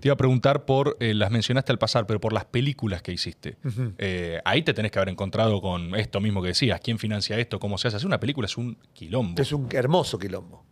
Te 0.00 0.08
iba 0.08 0.14
a 0.14 0.16
preguntar 0.16 0.64
por, 0.64 0.96
eh, 1.00 1.12
las 1.14 1.30
mencionaste 1.30 1.70
al 1.70 1.78
pasar, 1.78 2.06
pero 2.06 2.18
por 2.20 2.32
las 2.32 2.44
películas 2.46 3.02
que 3.02 3.12
hiciste. 3.12 3.56
Eh, 3.98 4.40
ahí 4.44 4.62
te 4.62 4.72
tenés 4.74 4.90
que 4.90 4.98
haber 4.98 5.10
encontrado 5.10 5.60
con 5.60 5.94
esto 5.94 6.20
mismo 6.20 6.40
que 6.42 6.48
decías. 6.48 6.80
¿Quién 6.80 6.98
financia 6.98 7.38
esto? 7.38 7.60
¿Cómo 7.60 7.76
se 7.78 7.88
hace? 7.88 7.98
Hacer 7.98 8.06
una 8.06 8.18
película 8.18 8.46
es 8.46 8.56
un 8.56 8.76
quilombo. 8.94 9.40
Es 9.40 9.52
un 9.52 9.68
hermoso 9.70 10.18
quilombo. 10.18 10.64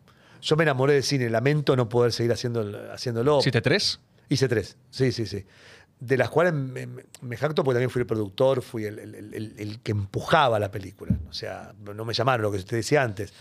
Yo 0.42 0.56
me 0.56 0.62
enamoré 0.64 0.94
del 0.94 1.02
cine, 1.02 1.28
lamento 1.28 1.76
no 1.76 1.88
poder 1.88 2.12
seguir 2.12 2.32
haciendo, 2.32 2.64
haciéndolo. 2.92 3.40
¿Hiciste 3.40 3.60
tres? 3.60 4.00
Hice 4.30 4.48
tres, 4.48 4.76
sí, 4.88 5.12
sí, 5.12 5.26
sí. 5.26 5.44
De 5.98 6.16
las 6.16 6.30
cuales 6.30 6.54
me, 6.54 7.36
jacto 7.36 7.62
porque 7.62 7.74
también 7.74 7.90
fui 7.90 8.00
el 8.00 8.06
productor, 8.06 8.62
fui 8.62 8.84
el- 8.86 8.98
el- 8.98 9.54
el 9.58 9.80
que 9.80 9.90
empujaba 9.90 10.58
la 10.58 10.70
película. 10.70 11.14
O 11.28 11.32
sea, 11.34 11.74
no 11.84 12.04
me 12.06 12.14
llamaron 12.14 12.42
lo 12.42 12.50
que 12.50 12.58
te 12.62 12.76
decía 12.76 13.02
antes. 13.02 13.34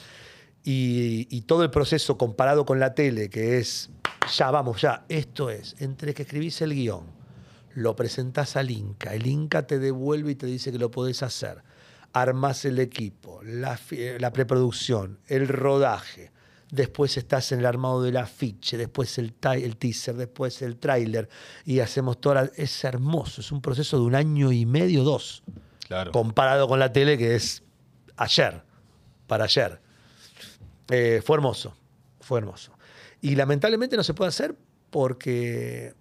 Y, 0.63 1.27
y 1.29 1.41
todo 1.41 1.63
el 1.63 1.71
proceso 1.71 2.17
comparado 2.17 2.65
con 2.65 2.79
la 2.79 2.93
tele, 2.93 3.29
que 3.29 3.57
es, 3.59 3.89
ya 4.35 4.51
vamos, 4.51 4.81
ya, 4.81 5.05
esto 5.09 5.49
es, 5.49 5.75
entre 5.79 6.13
que 6.13 6.23
escribís 6.23 6.61
el 6.61 6.73
guion, 6.73 7.05
lo 7.75 7.95
presentás 7.95 8.55
al 8.57 8.69
Inca, 8.69 9.13
el 9.13 9.25
Inca 9.25 9.65
te 9.65 9.79
devuelve 9.79 10.31
y 10.31 10.35
te 10.35 10.45
dice 10.47 10.71
que 10.71 10.77
lo 10.79 10.91
podés 10.91 11.23
hacer, 11.23 11.63
armas 12.11 12.65
el 12.65 12.79
equipo, 12.79 13.39
la, 13.43 13.79
preproducción, 14.33 15.19
el 15.27 15.47
rodaje, 15.47 16.31
después 16.71 17.15
estás 17.17 17.51
en 17.53 17.59
el 17.59 17.65
armado 17.65 18.03
del 18.03 18.17
afiche, 18.17 18.77
después 18.77 19.17
el, 19.17 19.33
el 19.53 19.77
teaser, 19.77 20.15
después 20.17 20.61
el 20.61 20.75
tráiler 20.77 21.29
y 21.65 21.79
hacemos 21.79 22.19
toda 22.19 22.43
la- 22.43 22.51
Es 22.57 22.83
hermoso, 22.83 23.39
es 23.41 23.51
un 23.51 23.61
proceso 23.61 23.97
de 23.97 24.03
un 24.03 24.13
año 24.15 24.51
y 24.51 24.65
medio, 24.65 25.03
dos, 25.03 25.41
Claro. 25.87 26.11
comparado 26.11 26.67
con 26.67 26.79
la 26.79 26.91
tele 26.91 27.17
que 27.17 27.35
es 27.35 27.63
ayer, 28.17 28.61
para 29.25 29.45
ayer. 29.45 29.79
Eh, 30.89 31.21
fue 31.23 31.35
hermoso, 31.37 31.73
fue 32.21 32.39
hermoso. 32.39 32.71
Y 33.21 33.35
lamentablemente 33.35 33.95
no 33.97 34.03
se 34.03 34.13
puede 34.13 34.29
hacer 34.29 34.55
porque 34.89 35.93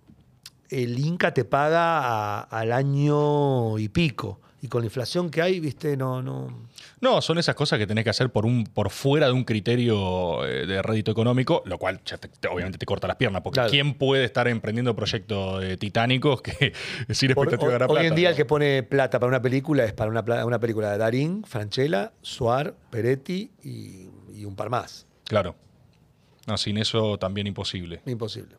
el 0.70 0.99
Inca 0.99 1.33
te 1.33 1.44
paga 1.44 1.99
a- 2.00 2.41
al 2.42 2.73
año 2.73 3.78
y 3.78 3.89
pico. 3.89 4.41
Y 4.60 4.67
con 4.67 4.81
la 4.83 4.86
inflación 4.86 5.31
que 5.31 5.41
hay, 5.41 5.60
viste, 5.60 5.97
no, 5.97 6.20
no. 6.20 6.49
No, 7.00 7.23
son 7.23 7.39
esas 7.39 7.55
cosas 7.55 7.78
que 7.78 7.86
tenés 7.86 8.02
que 8.02 8.10
hacer 8.10 8.31
por 8.31 8.44
un 8.44 8.65
por 8.65 8.91
fuera 8.91 9.26
de 9.26 9.33
un 9.33 9.44
criterio 9.44 10.44
eh, 10.44 10.67
de 10.67 10.83
rédito 10.83 11.12
económico, 11.12 11.62
lo 11.65 11.78
cual 11.78 12.00
ya 12.05 12.18
te- 12.18 12.26
te- 12.26 12.49
obviamente 12.49 12.76
te 12.76 12.84
corta 12.84 13.07
las 13.07 13.15
piernas, 13.17 13.42
porque 13.42 13.55
Claro. 13.58 13.70
¿quién 13.70 13.94
puede 13.94 14.25
estar 14.25 14.49
emprendiendo 14.49 14.97
proyectos 14.97 15.62
eh, 15.62 15.76
titánicos 15.76 16.42
que 16.42 16.73
sin 17.10 17.34
Por- 17.34 17.44
expectativa 17.47 17.68
de 17.68 17.73
ganar 17.78 17.89
hoy 17.89 17.94
plata? 17.99 18.08
en 18.08 18.15
día 18.17 18.28
¿no? 18.28 18.31
el 18.33 18.36
que 18.36 18.44
pone 18.47 18.83
plata 18.83 19.20
para 19.20 19.28
una 19.28 19.41
película 19.41 19.84
es 19.84 19.92
para 19.92 20.10
una, 20.10 20.44
una 20.44 20.58
película 20.58 20.91
de 20.91 20.99
Darín, 20.99 21.44
Franchella, 21.44 22.12
Suar, 22.20 22.75
Peretti 22.91 23.52
y, 23.62 24.08
y 24.41 24.44
un 24.44 24.57
par 24.57 24.70
más. 24.70 25.07
Claro. 25.25 25.55
No, 26.47 26.57
sin 26.57 26.78
eso 26.78 27.18
también 27.18 27.47
imposible. 27.47 28.00
Imposible. 28.07 28.57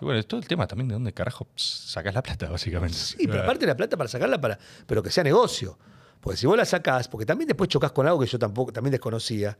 Y 0.00 0.04
bueno, 0.04 0.20
es 0.20 0.26
todo 0.26 0.40
el 0.40 0.46
tema 0.46 0.66
también 0.66 0.88
de 0.88 0.94
dónde 0.94 1.12
carajo 1.12 1.46
sacás 1.56 2.14
la 2.14 2.22
plata, 2.22 2.48
básicamente. 2.50 2.96
Sí, 2.96 3.26
pero 3.26 3.42
aparte 3.42 3.66
la 3.66 3.76
plata 3.76 3.96
para 3.96 4.08
sacarla, 4.08 4.40
para, 4.40 4.58
pero 4.86 5.02
que 5.02 5.10
sea 5.10 5.24
negocio. 5.24 5.78
Porque 6.20 6.36
si 6.36 6.46
vos 6.46 6.56
la 6.56 6.64
sacás, 6.64 7.08
porque 7.08 7.26
también 7.26 7.48
después 7.48 7.68
chocas 7.68 7.92
con 7.92 8.06
algo 8.06 8.20
que 8.20 8.26
yo 8.26 8.38
tampoco 8.38 8.72
también 8.72 8.92
desconocía, 8.92 9.58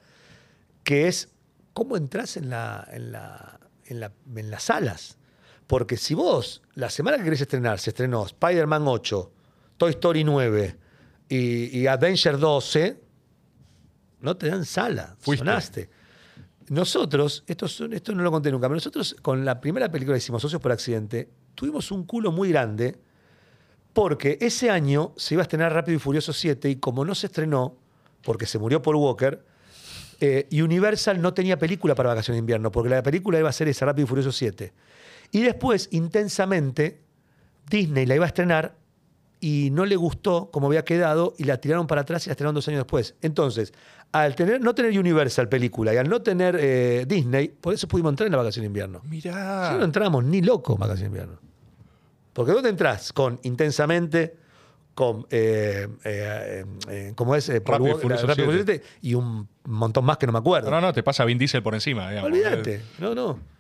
que 0.83 1.09
es 1.09 1.29
cómo 1.73 1.97
entras 1.97 2.37
en, 2.37 2.49
la, 2.51 2.87
en, 2.91 3.13
la, 3.13 3.61
en, 3.87 4.01
la- 4.01 4.13
en 4.37 4.51
las 4.51 4.63
salas. 4.65 5.19
Porque 5.67 5.97
si 5.97 6.15
vos, 6.15 6.63
la 6.75 6.91
semana 6.91 7.17
que 7.19 7.25
querés 7.25 7.41
estrenar, 7.41 7.79
se 7.81 7.91
estrenó 7.91 8.25
Spider-Man 8.27 8.85
8, 8.87 9.33
Toy 9.77 9.91
Story 9.91 10.25
9 10.25 10.77
y, 11.29 11.79
y 11.81 11.87
Avenger 11.87 12.39
12, 12.39 13.01
no 14.25 14.37
te 14.37 14.49
dan 14.49 14.65
sala. 14.65 15.17
Fuiste. 15.19 15.45
Sonaste. 15.45 15.91
Nosotros, 16.69 17.45
esto, 17.47 17.67
esto 17.67 18.15
no 18.15 18.23
lo 18.23 18.31
conté 18.31 18.51
nunca, 18.51 18.67
pero 18.67 18.77
nosotros 18.77 19.17
con 19.21 19.45
la 19.45 19.61
primera 19.61 19.91
película 19.91 20.17
que 20.17 20.19
hicimos, 20.19 20.41
Socios 20.41 20.63
por 20.63 20.73
Accidente, 20.73 21.29
tuvimos 21.55 21.91
un 21.91 22.05
culo 22.05 22.33
muy 22.33 22.49
grande 22.49 22.99
porque 23.93 24.39
ese 24.41 24.71
año 24.71 25.13
se 25.17 25.35
iba 25.35 25.43
a 25.43 25.45
estrenar 25.45 25.73
Rápido 25.73 25.97
y 25.97 26.01
Furioso 26.01 26.33
7 26.33 26.69
y 26.69 26.77
como 26.77 27.05
no 27.05 27.15
se 27.15 27.27
estrenó, 27.27 27.77
porque 28.23 28.47
se 28.47 28.59
murió 28.59 28.83
Paul 28.83 28.97
Walker, 28.97 29.45
eh, 30.21 30.49
Universal 30.53 31.21
no 31.21 31.35
tenía 31.35 31.59
película 31.59 31.95
para 31.95 32.09
vacaciones 32.09 32.37
de 32.37 32.41
invierno, 32.41 32.73
porque 32.73 32.91
la 32.91 33.03
película 33.03 33.39
iba 33.39 33.49
a 33.49 33.53
ser 33.53 33.69
esa, 33.69 33.87
Rápido 33.87 34.07
y 34.07 34.09
Furioso 34.09 34.33
7. 34.33 34.73
Y 35.33 35.43
después, 35.43 35.89
intensamente, 35.93 37.03
Disney 37.69 38.07
la 38.07 38.17
iba 38.17 38.25
a 38.25 38.29
estrenar 38.29 38.77
y 39.41 39.71
no 39.71 39.85
le 39.85 39.97
gustó 39.97 40.51
como 40.51 40.69
había 40.69 40.85
quedado 40.85 41.35
y 41.39 41.45
la 41.45 41.59
tiraron 41.59 41.87
para 41.87 42.01
atrás 42.01 42.27
y 42.27 42.31
la 42.31 42.33
estrenaron 42.33 42.55
dos 42.55 42.67
años 42.69 42.81
después. 42.81 43.15
Entonces, 43.21 43.73
al 44.15 44.37
tener, 44.37 44.61
no 44.61 44.77
tener 44.77 44.97
Universal 44.97 45.49
película 45.49 45.93
y 45.93 45.97
al 45.97 46.09
no 46.09 46.23
tener 46.23 46.57
eh, 46.61 47.05
Disney, 47.07 47.49
por 47.49 47.75
eso 47.75 47.89
pudimos 47.89 48.13
entrar 48.13 48.27
en 48.29 48.33
la 48.33 48.39
vacación 48.39 48.63
de 48.63 48.69
invierno. 48.69 49.01
Mirá. 49.11 49.73
Si 49.73 49.79
no 49.79 49.85
entramos 49.85 50.23
ni 50.23 50.41
loco 50.41 50.75
en 50.75 50.79
vacaciones 50.79 51.13
de 51.13 51.19
invierno. 51.19 51.41
Porque 52.33 52.53
¿dónde 52.53 52.69
entras? 52.69 53.13
Con 53.13 53.41
Intensamente, 53.43 54.37
con, 54.95 55.27
eh, 55.31 55.89
eh, 56.05 56.65
eh, 56.89 57.13
¿cómo 57.17 57.35
es? 57.35 57.47
Paul 57.47 57.61
Rápido 57.65 57.77
y 57.77 57.91
Walker, 57.91 58.03
Furioso 58.03 58.27
Rápido 58.29 58.53
y 58.53 58.55
7. 58.55 58.73
Furioso 58.73 58.83
7, 58.83 59.01
y 59.03 59.15
un 59.15 59.49
montón 59.65 60.05
más 60.05 60.17
que 60.17 60.27
no 60.27 60.33
me 60.33 60.39
acuerdo. 60.39 60.71
No, 60.71 60.81
no, 60.81 60.93
te 60.93 61.03
pasa 61.03 61.25
Vin 61.25 61.37
Diesel 61.37 61.65
por 61.65 61.75
encima. 61.75 62.09
digamos. 62.09 62.31
Olvídate. 62.31 62.83
No, 63.01 63.17
no. 63.17 63.54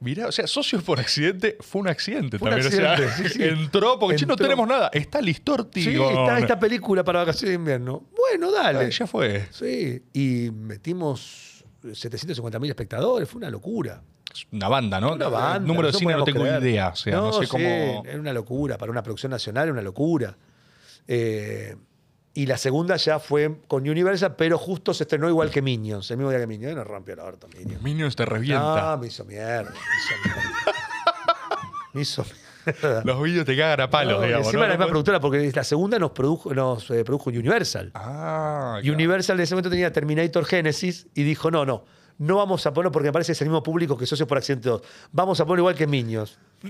Mirá, 0.00 0.26
o 0.28 0.32
sea, 0.32 0.46
socios 0.46 0.82
por 0.82 1.00
accidente 1.00 1.56
fue 1.60 1.80
un 1.80 1.88
accidente 1.88 2.38
Fue 2.38 2.48
un 2.50 2.60
también. 2.60 2.84
o 2.84 2.96
sea, 2.96 3.16
sí, 3.16 3.28
sí. 3.28 3.42
entró 3.42 3.98
porque 3.98 4.16
che, 4.16 4.26
no 4.26 4.34
Entró. 4.34 4.46
tenemos 4.46 4.68
nada. 4.68 4.90
Está 4.92 5.20
Listorti. 5.20 5.82
Sí, 5.82 5.94
está 5.94 6.38
esta 6.38 6.58
película 6.58 7.04
para 7.04 7.20
vacaciones 7.20 7.50
de 7.50 7.54
invierno. 7.54 8.04
Bueno, 8.16 8.50
dale. 8.52 8.80
Ah, 8.80 8.88
ya 8.88 9.06
fue. 9.06 9.46
Sí, 9.50 10.02
y 10.12 10.50
metimos 10.50 11.64
750 11.92 12.58
mil 12.58 12.70
espectadores, 12.70 13.28
fue 13.28 13.38
una 13.38 13.50
locura. 13.50 14.02
Una 14.52 14.68
banda, 14.68 15.00
¿no? 15.00 15.14
Una 15.14 15.28
banda. 15.28 15.56
El 15.56 15.66
número 15.66 15.90
de 15.90 15.98
cine 15.98 16.12
no 16.12 16.24
tengo 16.24 16.42
creer. 16.42 16.62
idea. 16.62 16.88
O 16.88 16.96
sea, 16.96 17.16
no, 17.16 17.32
sé 17.32 17.44
sí, 17.44 17.50
cómo. 17.50 18.02
Era 18.06 18.20
una 18.20 18.32
locura. 18.32 18.76
Para 18.76 18.92
una 18.92 19.02
producción 19.02 19.30
nacional 19.30 19.64
era 19.64 19.72
una 19.72 19.82
locura. 19.82 20.36
Eh, 21.06 21.76
y 22.34 22.46
la 22.46 22.56
segunda 22.56 22.96
ya 22.96 23.18
fue 23.18 23.56
con 23.66 23.88
Universal, 23.88 24.36
pero 24.36 24.58
justo 24.58 24.94
se 24.94 25.04
estrenó 25.04 25.28
igual 25.28 25.50
que 25.50 25.60
Minions. 25.62 26.10
El 26.10 26.18
mismo 26.18 26.30
día 26.30 26.38
que 26.40 26.46
Minions. 26.46 26.72
Y 26.72 26.76
nos 26.76 26.86
rompió 26.86 27.14
el 27.14 27.20
orto, 27.20 27.48
Minions. 27.56 27.82
Minions 27.82 28.14
te 28.16 28.24
revienta. 28.24 28.92
No, 28.92 28.98
me 28.98 29.06
hizo 29.08 29.24
mierda. 29.24 29.70
Me 29.70 29.76
hizo 29.76 30.14
mierda. 30.24 30.42
Me 31.94 32.02
hizo 32.02 32.24
mierda. 32.24 33.02
Los 33.04 33.22
vídeos 33.22 33.46
te 33.46 33.56
cagan 33.56 33.80
a 33.80 33.90
palos, 33.90 34.20
No, 34.20 34.26
digamos. 34.26 34.46
encima 34.46 34.64
¿no? 34.64 34.68
la 34.68 34.74
No 34.74 34.74
misma 34.74 34.84
puede- 34.84 34.90
productora, 34.90 35.20
porque 35.20 35.52
la 35.54 35.64
segunda 35.64 35.98
nos 35.98 36.10
produjo, 36.10 36.52
nos 36.54 36.90
eh, 36.90 37.02
produjo 37.02 37.30
Universal. 37.30 37.90
Ah, 37.94 38.78
claro. 38.82 38.94
Universal 38.94 39.36
en 39.38 39.42
ese 39.44 39.54
momento 39.54 39.70
tenía 39.70 39.90
Terminator 39.92 40.44
Genesis 40.44 41.06
y 41.14 41.22
dijo, 41.22 41.50
no, 41.50 41.64
no, 41.64 41.84
no 42.18 42.36
vamos 42.36 42.66
a 42.66 42.72
ponerlo 42.74 42.92
porque 42.92 43.08
me 43.08 43.12
parece 43.12 43.28
que 43.28 43.32
es 43.32 43.40
el 43.42 43.48
mismo 43.48 43.62
público 43.62 43.96
que 43.96 44.04
Socios 44.06 44.28
por 44.28 44.36
Accidente 44.36 44.68
2. 44.68 44.82
Vamos 45.12 45.40
a 45.40 45.46
ponerlo 45.46 45.62
igual 45.62 45.74
que 45.76 45.86
Minions. 45.86 46.38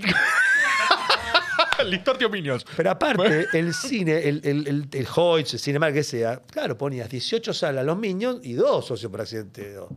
Listorti 1.85 2.25
o 2.25 2.29
Minions. 2.29 2.65
Pero 2.75 2.91
aparte, 2.91 3.47
el 3.53 3.73
cine, 3.73 4.17
el, 4.27 4.41
el, 4.43 4.67
el, 4.67 4.87
el 4.91 5.07
Hoyts, 5.15 5.53
el 5.53 5.59
Cinemark 5.59 5.93
que 5.93 6.03
sea, 6.03 6.41
claro, 6.51 6.77
ponías 6.77 7.09
18 7.09 7.53
salas 7.53 7.85
los 7.85 7.97
Minions 7.97 8.39
y 8.45 8.53
dos 8.53 8.85
Socios 8.85 9.11
por 9.11 9.21
Accidente 9.21 9.73
2. 9.73 9.89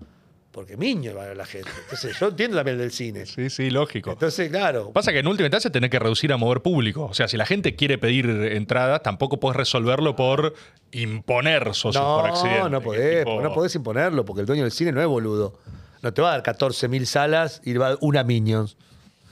Porque 0.53 0.77
Minions 0.77 1.17
va 1.17 1.31
a 1.31 1.35
la 1.35 1.47
gente. 1.47 1.71
Entonces 1.85 2.15
yo 2.21 2.29
entiendo 2.29 2.59
también 2.59 2.77
del 2.77 2.93
cine. 2.93 3.25
Sí, 3.27 3.49
sí, 3.49 3.71
lógico. 3.71 4.11
Entonces, 4.13 4.51
claro, 4.51 4.93
Pasa 4.93 5.11
que 5.11 5.21
en 5.21 5.27
última 5.27 5.47
instancia 5.47 5.73
tenés 5.73 5.89
que 5.89 5.99
reducir 5.99 6.31
a 6.31 6.37
mover 6.37 6.61
público. 6.61 7.05
O 7.07 7.15
sea, 7.15 7.27
si 7.27 7.39
la 7.39 7.47
gente 7.47 7.75
quiere 7.75 7.97
pedir 7.97 8.27
entradas, 8.29 9.03
tampoco 9.03 9.41
podés 9.41 9.57
resolverlo 9.57 10.15
por 10.15 10.53
imponer 10.91 11.75
socios 11.75 12.05
por 12.05 12.27
accidente. 12.27 12.61
No, 12.61 12.69
no 12.69 12.81
podés, 12.83 13.25
tipo- 13.25 13.41
no 13.41 13.53
podés 13.55 13.75
imponerlo, 13.75 14.27
porque 14.27 14.41
el 14.43 14.47
dueño 14.47 14.65
del 14.65 14.73
cine 14.73 14.93
no 14.93 15.01
es 15.01 15.07
boludo. 15.07 15.59
No 16.03 16.13
te 16.13 16.21
va 16.21 16.35
a 16.35 16.39
dar 16.39 16.43
14.000 16.57 17.05
salas 17.07 17.63
y 17.65 17.73
va 17.73 17.87
a 17.87 17.89
dar 17.91 17.99
una 18.03 18.23
Minions. 18.23 18.77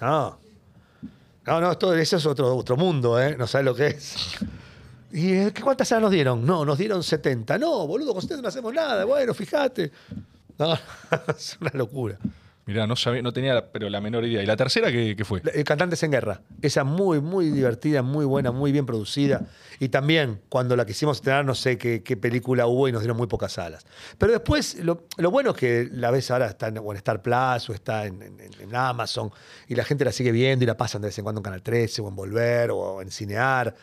No. 0.00 0.39
No, 1.46 1.60
no, 1.60 1.72
esto, 1.72 1.94
eso 1.94 2.16
es 2.16 2.26
otro, 2.26 2.54
otro 2.56 2.76
mundo, 2.76 3.20
¿eh? 3.20 3.36
No 3.36 3.46
sabes 3.46 3.64
lo 3.64 3.74
que 3.74 3.86
es. 3.88 4.36
¿Y 5.12 5.32
eh, 5.32 5.54
cuántas 5.62 5.88
salas 5.88 6.02
nos 6.02 6.12
dieron? 6.12 6.44
No, 6.44 6.64
nos 6.64 6.78
dieron 6.78 7.02
70. 7.02 7.58
No, 7.58 7.86
boludo, 7.86 8.12
con 8.12 8.22
70 8.22 8.42
no 8.42 8.48
hacemos 8.48 8.74
nada. 8.74 9.04
Bueno, 9.04 9.34
fíjate. 9.34 9.90
No, 10.58 10.78
es 11.28 11.56
una 11.60 11.70
locura. 11.74 12.18
Mirá, 12.66 12.86
no, 12.86 12.94
tenía 13.32 13.54
la- 13.54 13.66
pero 13.72 13.88
la 13.88 14.00
menor 14.00 14.24
idea. 14.24 14.42
¿Y 14.42 14.46
la 14.46 14.56
tercera 14.56 14.92
qué, 14.92 15.16
fue? 15.24 15.42
Eh, 15.54 15.64
Cantantes 15.64 16.02
en 16.02 16.12
Guerra. 16.12 16.42
Esa 16.62 16.84
muy, 16.84 17.20
muy 17.20 17.50
divertida, 17.50 18.02
muy 18.02 18.24
buena, 18.24 18.52
muy 18.52 18.70
bien 18.70 18.86
producida. 18.86 19.46
Y 19.80 19.88
también, 19.88 20.40
cuando 20.48 20.76
la 20.76 20.84
quisimos 20.84 21.16
estrenar, 21.16 21.44
no 21.44 21.54
sé 21.54 21.78
qué, 21.78 22.16
película 22.16 22.66
hubo 22.66 22.86
y 22.88 22.92
nos 22.92 23.02
dieron 23.02 23.16
muy 23.16 23.26
pocas 23.26 23.52
salas. 23.52 23.84
Pero 24.18 24.32
después, 24.32 24.76
lo, 24.84 25.06
bueno 25.30 25.50
es 25.50 25.56
que 25.56 25.88
la 25.90 26.10
ves 26.10 26.30
ahora 26.30 26.46
está 26.46 26.68
en, 26.68 26.78
o 26.78 26.92
en 26.92 26.96
Star 26.98 27.22
Plus 27.22 27.70
o 27.70 27.72
está 27.72 28.06
en 28.06 28.74
Amazon 28.74 29.30
y 29.66 29.74
la 29.74 29.84
gente 29.84 30.04
la 30.04 30.12
sigue 30.12 30.32
viendo 30.32 30.62
y 30.64 30.66
la 30.66 30.76
pasan 30.76 31.00
de 31.02 31.08
vez 31.08 31.18
en 31.18 31.24
cuando 31.24 31.40
en 31.40 31.44
Canal 31.44 31.62
13 31.62 32.02
o 32.02 32.08
en 32.08 32.14
Volver 32.16 32.70
o 32.72 33.02
en 33.02 33.10
Cinear. 33.10 33.74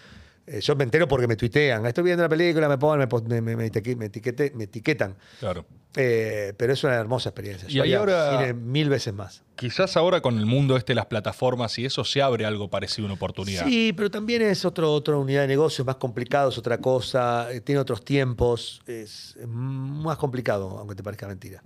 Eh, 0.50 0.62
yo 0.62 0.76
me 0.78 0.86
entero 0.86 1.10
porque 1.10 1.28
me 1.28 1.36
tuitean. 1.36 1.86
Estoy 1.86 2.06
viendo 2.06 2.24
la 2.24 2.30
película, 2.30 2.70
me 2.70 2.78
ponen, 2.78 3.10
me, 3.28 3.42
me- 3.42 3.56
me- 3.56 3.56
me 3.58 3.66
etiquete- 4.10 4.54
me 4.56 4.64
etiquetan. 4.64 5.16
Claro. 5.42 5.66
Eh, 5.96 6.54
pero 6.56 6.72
es 6.72 6.84
una 6.86 6.94
hermosa 6.96 7.30
experiencia. 7.30 7.68
Y 7.70 7.90
Yo 7.90 8.00
ahora- 8.00 8.32
cine 8.40 8.54
mil 8.54 8.88
veces 8.88 9.14
más. 9.14 9.44
Quizás 9.56 9.98
ahora 9.98 10.22
con 10.22 10.38
el 10.38 10.46
mundo 10.46 10.78
este, 10.78 10.96
las 10.96 11.08
plataformas 11.08 11.78
y 11.80 11.86
eso 11.86 12.04
se 12.06 12.22
abre 12.22 12.46
algo 12.46 12.70
parecido, 12.70 13.06
una 13.08 13.16
oportunidad. 13.16 13.66
Sí, 13.66 13.92
pero 13.94 14.10
también 14.10 14.42
es 14.42 14.64
otro, 14.64 14.94
otra 14.94 15.18
unidad 15.18 15.42
de 15.42 15.48
negocio, 15.48 15.84
más 15.84 15.96
complicado, 15.98 16.50
es 16.50 16.58
otra 16.58 16.78
cosa, 16.78 17.52
eh, 17.52 17.60
tiene 17.60 17.82
otros 17.82 18.06
tiempos, 18.06 18.82
es, 18.88 19.36
es 19.38 19.48
más 19.48 20.18
complicado, 20.18 20.78
aunque 20.78 20.96
te 20.96 21.04
parezca 21.04 21.28
mentira. 21.28 21.62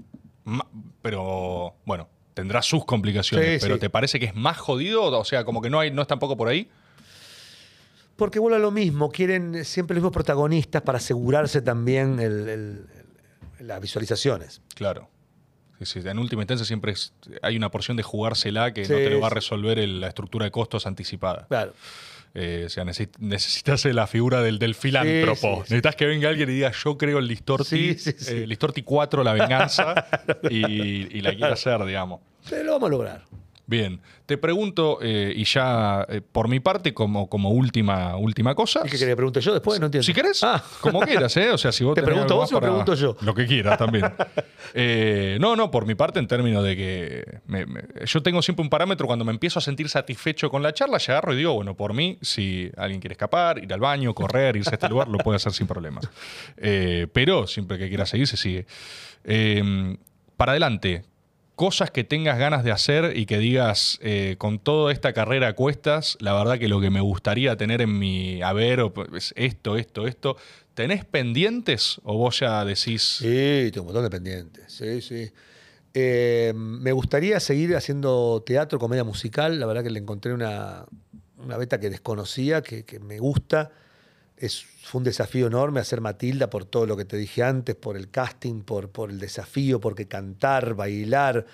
Ma- 0.46 0.68
Pero 1.02 1.76
bueno, 1.86 2.08
tendrá 2.34 2.62
sus 2.62 2.86
complicaciones. 2.86 3.62
Sí, 3.62 3.66
pero 3.66 3.76
sí. 3.76 3.82
¿te 3.82 3.90
parece 3.90 4.20
que 4.20 4.26
es 4.28 4.36
más 4.36 4.58
jodido? 4.58 5.04
O 5.04 5.26
sea, 5.26 5.44
como 5.44 5.62
que 5.62 5.70
no 5.70 5.80
hay, 5.80 5.92
no 5.92 6.02
es 6.02 6.08
tampoco 6.08 6.36
por 6.38 6.48
ahí. 6.48 6.70
Porque 8.22 8.38
vuelve 8.38 8.58
a 8.58 8.60
lo 8.60 8.70
mismo, 8.70 9.10
quieren 9.10 9.66
siempre 9.66 9.96
los 9.96 10.02
mismos 10.04 10.14
protagonistas 10.14 10.84
para 10.84 11.00
asegurarse 11.00 11.60
también 11.64 12.20
el- 12.20 12.48
el- 12.48 12.86
el- 13.60 13.68
las 13.68 13.82
visualizaciones. 13.82 14.62
Claro. 14.76 15.10
En 15.96 16.20
última 16.20 16.44
instancia 16.44 16.64
siempre 16.64 16.92
es- 16.92 17.14
hay 17.42 17.58
una 17.58 17.72
porción 17.72 17.98
de 17.98 18.04
jugársela 18.04 18.74
que 18.74 18.84
no 18.84 18.88
te 18.90 19.10
lo 19.10 19.22
va 19.22 19.26
a 19.28 19.30
resolver 19.32 19.80
el- 19.80 20.00
la 20.02 20.08
estructura 20.10 20.46
de 20.46 20.52
costos 20.52 20.86
anticipada. 20.86 21.48
Claro. 21.48 21.74
Eh, 22.36 22.66
o 22.68 22.70
sea, 22.70 22.84
necesi- 22.86 23.10
necesitas 23.18 23.84
la 23.86 24.06
figura 24.06 24.42
del, 24.44 24.60
del 24.60 24.76
filántropo. 24.76 25.36
sí, 25.36 25.48
sí. 25.56 25.60
Necesitas 25.74 25.96
que 25.96 26.06
venga 26.06 26.30
alguien 26.30 26.48
y 26.48 26.54
diga, 26.54 26.72
yo 26.72 27.00
creo 27.00 27.18
en 27.18 27.26
Listorti, 27.26 27.98
eh, 28.28 28.46
Listorti 28.46 28.84
4, 28.84 29.24
la 29.24 29.34
venganza, 29.34 29.96
y, 30.52 31.18
y 31.18 31.22
la 31.22 31.32
quiero 31.32 31.54
hacer, 31.54 31.84
digamos. 31.86 32.20
Pero 32.48 32.66
lo 32.66 32.72
vamos 32.74 32.88
a 32.88 32.92
lograr. 32.92 33.24
Bien, 33.72 34.02
te 34.26 34.38
pregunto, 34.38 35.00
eh, 35.02 35.32
y 35.34 35.46
ya 35.46 36.06
eh, 36.10 36.20
por 36.20 36.50
mi 36.50 36.60
parte, 36.60 36.94
como, 36.94 37.30
como 37.30 37.52
última, 37.52 38.18
última 38.18 38.54
cosa. 38.54 38.82
¿Y 38.84 38.90
qué 38.90 38.98
querés 38.98 39.14
que 39.14 39.16
pregunte 39.16 39.40
yo 39.40 39.54
después? 39.54 39.80
No 39.80 39.86
entiendo. 39.86 40.04
Si 40.06 40.14
querés, 40.14 40.44
Ah. 40.44 40.62
como 40.82 41.00
quieras, 41.00 41.38
¿eh? 41.38 41.52
O 41.52 41.58
sea, 41.58 41.72
si 41.72 41.86
vos 41.86 41.96
¿Te 41.96 42.04
pregunto 42.04 42.36
vos 42.36 42.52
o 42.52 42.60
pregunto 42.60 42.96
yo? 42.96 43.16
Lo 43.22 43.34
que 43.34 43.48
quieras 43.48 43.78
también. 43.78 44.04
Eh, 44.74 45.38
no, 45.42 45.56
no, 45.58 45.70
por 45.70 45.86
mi 45.86 45.96
parte, 45.96 46.20
en 46.20 46.28
términos 46.28 46.64
de 46.64 46.76
que 46.78 47.40
me- 47.46 47.66
me- 47.66 47.84
yo 48.06 48.22
tengo 48.24 48.42
siempre 48.42 48.64
un 48.64 48.70
parámetro 48.70 49.06
cuando 49.06 49.26
me 49.26 49.32
empiezo 49.34 49.60
a 49.60 49.62
sentir 49.62 49.90
satisfecho 49.90 50.50
con 50.50 50.64
la 50.64 50.74
charla, 50.74 50.98
ya 50.98 51.14
agarro 51.14 51.34
y 51.34 51.38
digo, 51.38 51.54
bueno, 51.54 51.76
por 51.76 51.94
mí, 51.94 52.18
si 52.22 52.72
alguien 52.78 53.02
quiere 53.02 53.14
escapar, 53.14 53.62
ir 53.62 53.74
al 53.74 53.82
baño, 53.82 54.14
correr, 54.14 54.56
irse 54.56 54.70
a 54.70 54.74
este 54.76 54.88
lugar, 54.88 55.10
lo 55.10 55.18
puede 55.18 55.36
hacer 55.38 55.52
sin 55.52 55.68
problema. 55.68 56.00
Eh, 56.56 57.08
pero 57.12 57.48
siempre 57.48 57.78
que 57.78 57.90
quiera 57.90 58.06
seguir, 58.06 58.28
se 58.28 58.38
sigue. 58.38 58.66
Para 60.38 60.54
adelante, 60.54 61.04
cosas 61.62 61.92
que 61.92 62.04
tengas 62.04 62.40
ganas 62.40 62.64
de 62.64 62.72
hacer 62.72 63.16
y 63.16 63.28
que 63.28 63.38
digas, 63.38 64.00
eh, 64.02 64.34
con 64.40 64.58
toda 64.58 64.92
esta 64.92 65.14
carrera 65.14 65.54
cuestas, 65.54 66.18
la 66.20 66.34
verdad 66.34 66.58
que 66.58 66.68
lo 66.68 66.82
que 66.82 66.90
me 66.90 67.02
gustaría 67.02 67.56
tener 67.56 67.84
en 67.84 68.00
mi 68.00 68.42
haber 68.42 68.80
o, 68.80 68.92
es 69.16 69.32
esto, 69.38 69.78
esto, 69.78 70.08
esto, 70.08 70.38
¿tenés 70.74 71.06
pendientes 71.06 72.02
o 72.02 72.18
vos 72.18 72.40
ya 72.40 72.66
decís... 72.66 73.18
Sí, 73.20 73.70
tengo 73.72 73.82
un 73.82 73.86
montón 73.94 74.06
de 74.06 74.10
pendientes. 74.10 74.74
Sí, 74.74 75.02
sí. 75.04 75.32
Eh, 75.94 76.52
me 76.56 76.94
gustaría 76.94 77.40
seguir 77.40 77.76
haciendo 77.76 78.42
teatro, 78.44 78.80
comedia 78.80 79.04
musical. 79.04 79.60
La 79.60 79.68
verdad 79.68 79.84
que 79.84 79.92
le 79.92 80.00
encontré 80.00 80.34
una, 80.34 80.88
una 81.38 81.58
beta 81.58 81.80
que 81.80 81.92
desconocía, 81.92 82.64
que 82.64 83.00
me 83.00 83.20
gusta. 83.20 83.70
Es, 84.42 84.66
fue 84.82 85.00
un 85.00 85.06
desafío 85.06 85.46
enorme 85.46 85.80
hacer 85.80 86.02
Matilda 86.02 86.50
por 86.50 86.66
todo 86.66 86.88
lo 86.88 86.98
que 86.98 87.06
te 87.06 87.16
dije 87.16 87.44
antes, 87.44 87.76
por 87.76 87.96
el 87.96 88.10
casting, 88.10 88.62
por, 88.62 88.90
por 88.90 89.12
el 89.12 89.20
desafío, 89.20 89.80
porque 89.80 90.08
cantar, 90.08 90.74
bailar, 90.74 91.46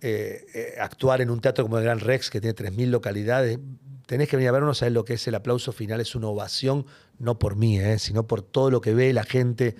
eh, 0.00 0.46
eh, 0.54 0.74
actuar 0.80 1.20
en 1.20 1.30
un 1.30 1.40
teatro 1.40 1.64
como 1.64 1.78
el 1.78 1.84
Gran 1.84 1.98
Rex, 1.98 2.30
que 2.30 2.40
tiene 2.40 2.54
3.000 2.54 2.90
localidades. 2.90 3.58
Tenés 4.06 4.28
que 4.28 4.36
venir 4.36 4.50
a 4.50 4.52
vernos, 4.52 4.78
sabés 4.78 4.94
lo 4.94 5.04
que 5.04 5.14
es 5.14 5.26
el 5.26 5.34
aplauso 5.34 5.72
final, 5.72 6.00
es 6.00 6.14
una 6.14 6.28
ovación, 6.28 6.86
no 7.18 7.40
por 7.40 7.56
mí, 7.56 7.80
eh, 7.80 7.98
sino 7.98 8.24
por 8.28 8.42
todo 8.42 8.70
lo 8.70 8.80
que 8.80 8.94
ve 8.94 9.12
la 9.12 9.24
gente. 9.24 9.74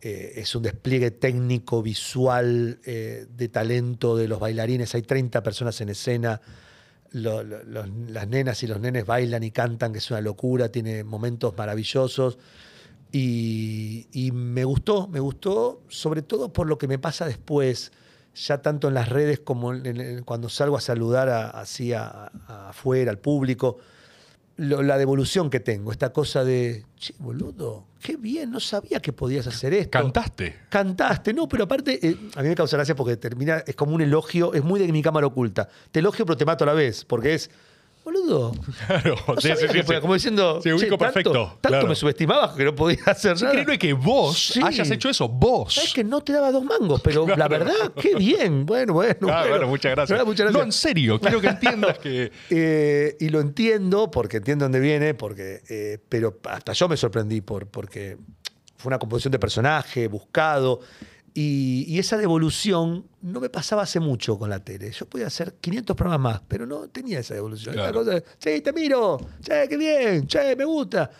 Eh, 0.00 0.32
es 0.38 0.56
un 0.56 0.64
despliegue 0.64 1.12
técnico, 1.12 1.82
visual, 1.82 2.80
de 2.82 3.48
talento 3.48 4.16
de 4.16 4.26
los 4.26 4.40
bailarines. 4.40 4.92
Hay 4.96 5.02
30 5.02 5.40
personas 5.44 5.80
en 5.80 5.90
escena. 5.90 6.40
Lo- 7.12 7.42
lo- 7.42 7.86
las 8.08 8.28
nenas 8.28 8.62
y 8.62 8.66
los 8.66 8.80
nenes 8.80 9.04
bailan 9.04 9.42
y 9.42 9.50
cantan, 9.50 9.92
que 9.92 9.98
es 9.98 10.10
una 10.10 10.20
locura. 10.20 10.70
Tiene 10.70 11.04
momentos 11.04 11.54
maravillosos. 11.56 12.38
Y, 13.14 14.30
me 14.32 14.64
gustó, 14.64 15.06
me 15.08 15.20
gustó, 15.20 15.82
sobre 15.88 16.22
todo 16.22 16.52
por 16.52 16.66
lo 16.66 16.78
que 16.78 16.88
me 16.88 16.98
pasa 16.98 17.26
después, 17.26 17.92
ya 18.34 18.62
tanto 18.62 18.88
en 18.88 18.94
las 18.94 19.10
redes 19.10 19.40
como 19.40 19.74
en- 19.74 20.22
cuando 20.24 20.48
salgo 20.48 20.78
a 20.78 20.80
saludar 20.80 21.28
a- 21.28 21.50
así 21.50 21.92
a- 21.92 22.26
afuera, 22.70 23.10
al 23.10 23.18
público 23.18 23.76
lo- 24.56 24.82
la 24.82 24.98
devolución 24.98 25.50
que 25.50 25.60
tengo, 25.60 25.92
esta 25.92 26.12
cosa 26.12 26.44
de, 26.44 26.84
che, 26.96 27.14
boludo, 27.18 27.86
qué 28.00 28.16
bien, 28.16 28.50
no 28.50 28.60
sabía 28.60 29.00
que 29.00 29.12
podías 29.12 29.46
hacer 29.46 29.72
esto. 29.74 29.90
¿Cantaste? 29.98 30.56
Cantaste, 30.68 31.32
no, 31.32 31.48
pero 31.48 31.64
aparte, 31.64 31.98
eh, 32.06 32.16
a 32.36 32.42
mí 32.42 32.48
me 32.48 32.54
causa 32.54 32.76
gracia 32.76 32.94
porque 32.94 33.16
termina, 33.16 33.62
es 33.66 33.74
como 33.76 33.94
un 33.94 34.00
elogio, 34.02 34.52
es 34.54 34.62
muy 34.62 34.78
de 34.80 34.90
mi 34.92 35.02
cámara 35.02 35.26
oculta. 35.26 35.68
Te 35.90 36.00
elogio, 36.00 36.24
pero 36.26 36.36
te 36.36 36.44
mato 36.44 36.64
a 36.64 36.66
la 36.68 36.74
vez, 36.74 37.04
porque 37.04 37.34
es, 37.34 37.50
boludo. 38.04 38.52
Claro, 38.86 39.16
no 39.28 39.40
sí, 39.40 39.48
sí, 39.56 39.66
sí, 39.68 39.72
que 39.72 39.84
podía", 39.84 39.98
sí. 39.98 40.00
como 40.02 40.14
diciendo, 40.14 40.60
Sí, 40.62 40.70
ubico 40.72 40.80
"Che, 40.82 40.88
tanto- 40.90 40.98
perfecto, 40.98 41.32
Tanto, 41.32 41.68
claro. 41.68 41.86
me 41.88 41.94
subestimabas 41.94 42.52
que 42.52 42.64
no 42.64 42.74
podía 42.74 42.98
hacer 43.06 43.32
Es 43.34 43.42
nada. 43.42 43.54
increíble 43.54 43.78
que 43.78 43.92
vos 43.92 44.58
hayas 44.62 44.90
hecho 44.90 45.08
eso, 45.08 45.28
vos. 45.28 45.74
Sabes 45.74 45.92
que 45.94 46.04
no 46.04 46.20
te 46.20 46.32
daba 46.32 46.50
dos 46.52 46.64
mangos, 46.64 47.00
pero 47.02 47.26
la 47.26 47.48
verdad, 47.48 47.92
qué 48.00 48.14
bien. 48.14 48.66
Bueno, 48.66 48.92
bueno. 48.94 49.28
Ah, 49.30 49.44
bueno, 49.48 49.66
muchas 49.68 49.92
gracias. 49.92 50.24
Muchas 50.24 50.44
gracias. 50.46 50.52
No, 50.60 50.62
en 50.66 50.72
serio, 50.72 51.20
quiero 51.20 51.40
que 51.40 51.48
entiendas 51.48 51.98
que. 51.98 52.32
Eh, 52.50 53.16
y 53.20 53.28
lo 53.30 53.40
entiendo, 53.40 54.10
porque 54.10 54.36
entiendo 54.38 54.64
dónde 54.64 54.78
viene, 54.80 55.14
porque, 55.14 55.62
eh, 55.68 55.98
pero 56.08 56.38
hasta 56.50 56.72
yo 56.72 56.88
me 56.88 56.96
sorprendí 56.96 57.40
por, 57.40 57.66
porque 57.66 58.16
fue 58.76 58.90
una 58.90 58.98
composición 58.98 59.32
de 59.32 59.38
personaje, 59.38 60.06
buscado, 60.08 60.80
y, 61.34 61.84
y 61.88 61.98
esa 61.98 62.16
devolución 62.18 63.06
no 63.22 63.40
me 63.40 63.48
pasaba 63.48 63.82
hace 63.82 64.00
mucho 64.00 64.38
con 64.38 64.50
la 64.50 64.58
tele. 64.62 64.90
Yo 64.90 65.06
podía 65.06 65.26
hacer 65.28 65.54
500 65.60 65.96
programas 65.96 66.32
más, 66.34 66.42
pero 66.48 66.66
no 66.66 66.88
tenía 66.88 67.20
esa 67.20 67.34
devolución. 67.34 67.74
Esta 67.74 67.90
Claro. 67.90 68.00
cosa 68.00 68.10
de, 68.16 68.24
sí, 68.38 68.60
te 68.60 68.72
miro, 68.72 69.18
che, 69.40 69.66
qué 69.68 69.76
bien, 69.76 70.26
che, 70.26 70.54
me 70.56 70.64
gusta. 70.64 71.10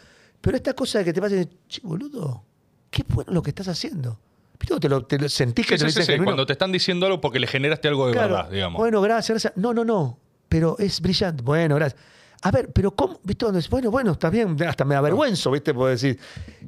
Pero 0.40 0.56
esta 0.56 0.74
cosa 0.74 0.98
de 0.98 1.04
que 1.06 1.12
te 1.12 1.20
pase, 1.20 1.48
che, 1.68 1.80
boludo, 1.84 2.44
qué 2.90 3.04
bueno 3.08 3.32
lo 3.32 3.42
que 3.42 3.50
estás 3.50 3.68
haciendo. 3.68 4.18
¿Viste 4.52 4.66
cuando 4.74 4.80
te 4.80 4.88
lo, 4.88 5.04
te 5.06 5.18
lo 5.18 5.28
sentís 5.28 5.66
que 5.66 5.74
Sí, 5.76 5.80
te 5.80 5.84
lo 5.86 5.90
sí, 5.90 6.02
sí, 6.02 6.18
cuando 6.22 6.44
te 6.46 6.52
están 6.52 6.70
diciendo 6.72 7.06
algo 7.06 7.20
porque 7.20 7.40
le 7.40 7.46
generaste 7.46 7.88
algo 7.88 8.06
de 8.08 8.12
Claro. 8.12 8.34
verdad, 8.34 8.50
digamos. 8.50 8.78
Bueno, 8.78 9.00
gracias, 9.00 9.30
gracias. 9.30 9.52
No, 9.56 9.72
no, 9.74 9.84
no. 9.84 10.18
Pero 10.48 10.76
es 10.78 11.00
brillante. 11.00 11.42
Bueno, 11.42 11.76
gracias. 11.76 12.00
A 12.42 12.50
ver, 12.50 12.72
pero 12.72 12.94
¿cómo? 12.94 13.18
¿Viste? 13.24 13.46
Bueno, 13.70 13.90
bueno, 13.90 14.12
está 14.12 14.28
bien. 14.28 14.56
Hasta 14.64 14.84
me 14.84 14.94
avergüenzo, 14.94 15.50
¿viste? 15.52 15.72
Puedo 15.72 15.88
decir. 15.90 16.18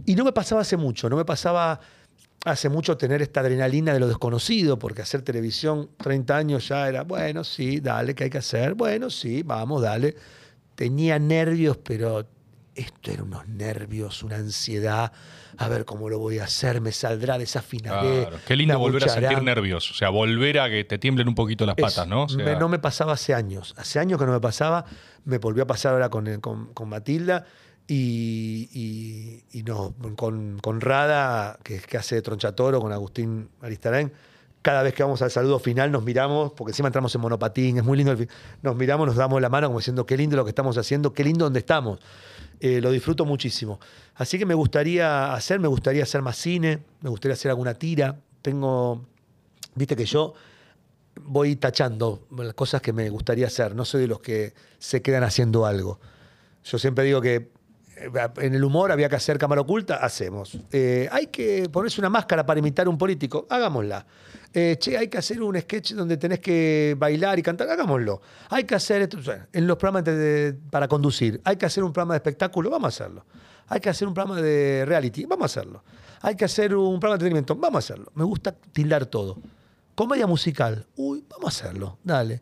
Y 0.06 0.14
no 0.14 0.24
me 0.24 0.32
pasaba 0.32 0.60
hace 0.62 0.76
mucho. 0.76 1.10
No 1.10 1.16
me 1.16 1.24
pasaba 1.24 1.78
hace 2.44 2.68
mucho 2.68 2.96
tener 2.96 3.22
esta 3.22 3.40
adrenalina 3.40 3.92
de 3.92 4.00
lo 4.00 4.06
desconocido, 4.08 4.78
porque 4.78 5.02
hacer 5.02 5.22
televisión 5.22 5.90
30 5.98 6.36
años 6.36 6.68
ya 6.68 6.88
era, 6.88 7.02
bueno, 7.02 7.42
sí, 7.44 7.80
dale, 7.80 8.14
¿qué 8.14 8.24
hay 8.24 8.30
que 8.30 8.38
hacer? 8.38 8.74
Bueno, 8.74 9.10
sí, 9.10 9.42
vamos, 9.42 9.82
dale. 9.82 10.14
Tenía 10.74 11.18
nervios, 11.18 11.76
pero 11.78 12.26
esto 12.74 13.10
era 13.10 13.22
unos 13.22 13.46
nervios, 13.48 14.22
una 14.22 14.36
ansiedad. 14.36 15.12
A 15.56 15.68
ver 15.68 15.84
cómo 15.84 16.08
lo 16.10 16.18
voy 16.18 16.40
a 16.40 16.44
hacer, 16.44 16.80
me 16.80 16.90
saldrá, 16.90 17.38
desafinaré. 17.38 18.22
Claro. 18.22 18.36
Qué 18.44 18.56
lindo 18.56 18.76
volver 18.76 19.04
a 19.04 19.08
sentir 19.08 19.40
nervios. 19.42 19.88
O 19.92 19.94
sea, 19.94 20.08
volver 20.10 20.58
a 20.58 20.68
que 20.68 20.82
te 20.82 20.98
tiemblen 20.98 21.28
un 21.28 21.36
poquito 21.36 21.64
las 21.64 21.76
patas, 21.76 21.98
Es- 21.98 22.08
¿no? 22.08 22.24
O 22.24 22.28
sea, 22.28 22.44
me- 22.44 22.56
no 22.56 22.68
me 22.68 22.80
pasaba 22.80 23.12
hace 23.12 23.32
años. 23.34 23.72
Hace 23.78 24.00
años 24.00 24.18
que 24.18 24.26
no 24.26 24.32
me 24.32 24.40
pasaba. 24.40 24.84
Me 25.24 25.38
volvió 25.38 25.62
a 25.62 25.66
pasar 25.68 25.92
ahora 25.92 26.08
con, 26.08 26.40
con- 26.40 26.74
con 26.74 26.88
Matilda 26.88 27.46
y, 27.86 29.62
con, 30.16 30.80
Rada, 30.80 31.58
que, 31.62 31.98
hace 31.98 32.22
Tronchatoro, 32.22 32.80
con 32.80 32.92
Agustín 32.92 33.48
Aristarain. 33.60 34.12
Cada 34.62 34.82
vez 34.82 34.94
que 34.94 35.02
vamos 35.02 35.20
al 35.20 35.30
saludo 35.30 35.58
final 35.58 35.92
nos 35.92 36.02
miramos, 36.04 36.52
porque 36.52 36.70
encima 36.70 36.88
entramos 36.88 37.14
en 37.14 37.20
monopatín, 37.20 37.76
es 37.76 37.84
muy 37.84 37.98
lindo. 37.98 38.12
el 38.12 38.28
Nos 38.62 38.76
miramos, 38.76 39.06
nos 39.06 39.16
damos 39.16 39.40
la 39.42 39.50
mano 39.50 39.66
como 39.66 39.78
diciendo, 39.78 40.06
qué 40.06 40.16
lindo 40.16 40.36
lo 40.36 40.44
que 40.44 40.50
estamos 40.50 40.78
haciendo, 40.78 41.12
qué 41.12 41.22
lindo 41.22 41.44
donde 41.44 41.58
estamos. 41.58 42.00
Eh, 42.60 42.80
lo 42.80 42.90
disfruto 42.90 43.26
muchísimo. 43.26 43.78
Así 44.14 44.38
que 44.38 44.46
me 44.46 44.54
gustaría 44.54 45.34
hacer, 45.34 45.60
me 45.60 45.68
gustaría 45.68 46.04
hacer 46.04 46.22
más 46.22 46.36
cine, 46.36 46.82
me 47.02 47.10
gustaría 47.10 47.34
hacer 47.34 47.50
alguna 47.50 47.74
tira. 47.74 48.16
Tengo, 48.40 49.04
viste 49.74 49.96
que 49.96 50.06
yo 50.06 50.32
voy 51.20 51.56
tachando 51.56 52.26
las 52.30 52.54
cosas 52.54 52.80
que 52.80 52.94
me 52.94 53.10
gustaría 53.10 53.48
hacer. 53.48 53.74
No 53.74 53.84
soy 53.84 54.02
de 54.02 54.06
los 54.06 54.20
que 54.20 54.54
se 54.78 55.02
quedan 55.02 55.24
haciendo 55.24 55.66
algo. 55.66 56.00
Yo 56.64 56.78
siempre 56.78 57.04
digo 57.04 57.20
que 57.20 57.53
en 58.36 58.54
el 58.54 58.64
humor 58.64 58.92
había 58.92 59.08
que 59.08 59.16
hacer 59.16 59.38
cámara 59.38 59.60
oculta, 59.60 59.96
hacemos. 59.96 60.58
Eh, 60.70 61.08
hay 61.10 61.28
que 61.28 61.68
ponerse 61.70 62.00
una 62.00 62.10
máscara 62.10 62.44
para 62.44 62.60
imitar 62.60 62.86
a 62.86 62.90
un 62.90 62.98
político, 62.98 63.46
hagámosla. 63.48 64.06
Eh, 64.52 64.76
che, 64.78 64.96
hay 64.96 65.08
que 65.08 65.18
hacer 65.18 65.42
un 65.42 65.60
sketch 65.60 65.94
donde 65.94 66.16
tenés 66.16 66.38
que 66.38 66.94
bailar 66.96 67.38
y 67.38 67.42
cantar, 67.42 67.68
hagámoslo. 67.68 68.20
Hay 68.50 68.64
que 68.64 68.74
hacer 68.74 69.02
esto, 69.02 69.18
en 69.52 69.66
los 69.66 69.76
programas 69.76 70.04
para 70.70 70.86
conducir, 70.86 71.40
hay 71.44 71.56
que 71.56 71.66
hacer 71.66 71.82
un 71.82 71.92
programa 71.92 72.14
de 72.14 72.18
espectáculo, 72.18 72.70
vamos 72.70 72.86
a 72.86 72.88
hacerlo. 73.04 73.26
Hay 73.66 73.80
que 73.80 73.88
hacer 73.88 74.06
un 74.06 74.14
programa 74.14 74.40
de 74.40 74.84
reality, 74.86 75.24
vamos 75.24 75.42
a 75.42 75.46
hacerlo. 75.46 75.82
Hay 76.22 76.36
que 76.36 76.44
hacer 76.44 76.74
un 76.74 77.00
programa 77.00 77.18
de 77.18 77.26
entretenimiento, 77.26 77.56
vamos 77.56 77.76
a 77.76 77.78
hacerlo. 77.78 78.12
Me 78.14 78.24
gusta 78.24 78.52
tildar 78.52 79.06
todo. 79.06 79.38
Comedia 79.94 80.26
musical, 80.26 80.86
uy, 80.96 81.24
vamos 81.28 81.46
a 81.46 81.48
hacerlo, 81.48 81.98
dale. 82.04 82.40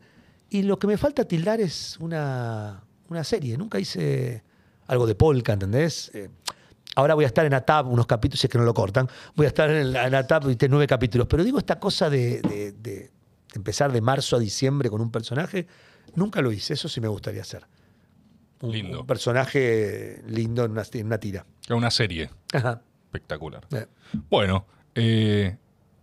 Y 0.51 0.63
lo 0.63 0.79
que 0.79 0.87
me 0.87 0.99
falta 0.99 1.25
tildar 1.25 1.61
es 1.61 1.97
una, 1.99 2.83
una 3.09 3.25
serie. 3.25 3.57
Nunca 3.57 3.81
hice 3.81 4.43
algo 4.93 5.07
de 5.07 5.15
polka, 5.15 5.55
¿entendés? 5.55 6.11
Eh, 6.15 6.29
ahora 6.97 7.15
voy 7.15 7.25
a 7.25 7.27
estar 7.27 7.45
en 7.47 7.55
ATAP 7.55 7.87
unos 7.89 8.07
capítulos, 8.07 8.41
si 8.41 8.47
es 8.47 8.51
que 8.51 8.59
no 8.59 8.65
lo 8.65 8.75
cortan, 8.75 9.09
voy 9.35 9.47
a 9.47 9.49
estar 9.49 9.71
en, 9.71 9.97
en 9.97 10.15
ATAP 10.15 10.45
y 10.51 10.69
nueve 10.69 10.87
capítulos. 10.87 11.27
Pero 11.29 11.43
digo, 11.43 11.59
esta 11.59 11.81
cosa 11.81 12.09
de, 12.11 12.41
de- 12.43 12.73
de 12.73 13.11
empezar 13.55 13.91
de 13.93 14.01
marzo 14.01 14.37
a 14.37 14.39
diciembre 14.39 14.89
con 14.91 15.01
un 15.01 15.11
personaje, 15.11 15.67
nunca 16.15 16.41
lo 16.41 16.53
hice, 16.53 16.75
eso 16.75 16.89
sí 16.89 17.01
me 17.01 17.09
gustaría 17.09 17.43
hacer. 17.43 17.67
Un, 18.61 18.71
Lindo. 18.73 19.01
un 19.01 19.07
personaje 19.07 20.23
lindo 20.29 20.65
en 20.65 20.71
una, 20.71 20.83
en 20.93 21.07
una 21.07 21.19
tira. 21.19 21.45
Una 21.71 21.91
serie 21.91 22.31
Ajá. 22.53 22.81
espectacular. 23.07 23.67
Eh. 23.73 23.87
Bueno, 24.31 24.67
eh, 24.95 25.57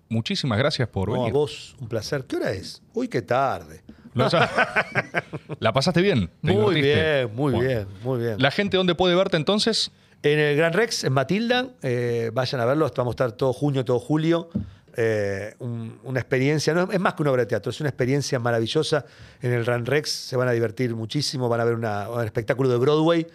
muchísimas 0.09 0.57
gracias 0.59 0.89
por 0.89 1.07
No, 1.09 1.15
a 1.15 1.17
venir. 1.19 1.33
vos, 1.33 1.75
un 1.79 1.87
placer. 1.87 2.25
¿Qué 2.25 2.35
hora 2.35 2.51
es? 2.51 2.81
Uy, 2.93 3.07
qué 3.07 3.21
tarde. 3.21 3.83
Lo- 4.13 4.27
¿La 5.59 5.73
pasaste 5.73 6.01
bien? 6.01 6.27
¿Te 6.43 6.51
Muy 6.53 6.75
divertiste? 6.75 7.13
bien, 7.25 7.35
muy 7.35 7.53
Bueno. 7.53 7.67
bien, 7.67 7.88
muy 8.03 8.19
bien. 8.19 8.35
¿La 8.41 8.51
gente 8.51 8.77
dónde 8.77 8.95
puede 8.95 9.15
verte 9.15 9.38
entonces? 9.38 9.91
En 10.23 10.38
el 10.39 10.57
Gran 10.57 10.73
Rex, 10.73 11.03
en 11.05 11.13
Matilda, 11.13 11.67
eh, 11.81 12.31
vayan 12.33 12.59
a 12.61 12.65
verlo, 12.65 12.91
vamos 12.95 13.11
a 13.11 13.13
estar 13.13 13.31
todo 13.33 13.53
junio, 13.53 13.85
todo 13.85 13.99
julio. 13.99 14.49
Eh, 14.97 15.53
un- 15.59 15.97
una 16.03 16.19
experiencia, 16.19 16.73
no, 16.73 16.91
es 16.91 16.99
más 16.99 17.13
que 17.13 17.21
una 17.21 17.31
obra 17.31 17.43
de 17.43 17.45
teatro, 17.47 17.69
es 17.69 17.79
una 17.79 17.89
experiencia 17.89 18.38
maravillosa. 18.39 19.05
En 19.41 19.53
el 19.53 19.63
Gran 19.63 19.85
Rex 19.85 20.09
se 20.09 20.35
van 20.35 20.47
a 20.47 20.51
divertir 20.51 20.93
muchísimo, 20.95 21.47
van 21.47 21.61
a 21.61 21.63
ver 21.63 21.75
una- 21.75 22.09
un 22.09 22.23
espectáculo 22.25 22.67
de 22.69 22.77
Broadway 22.77 23.25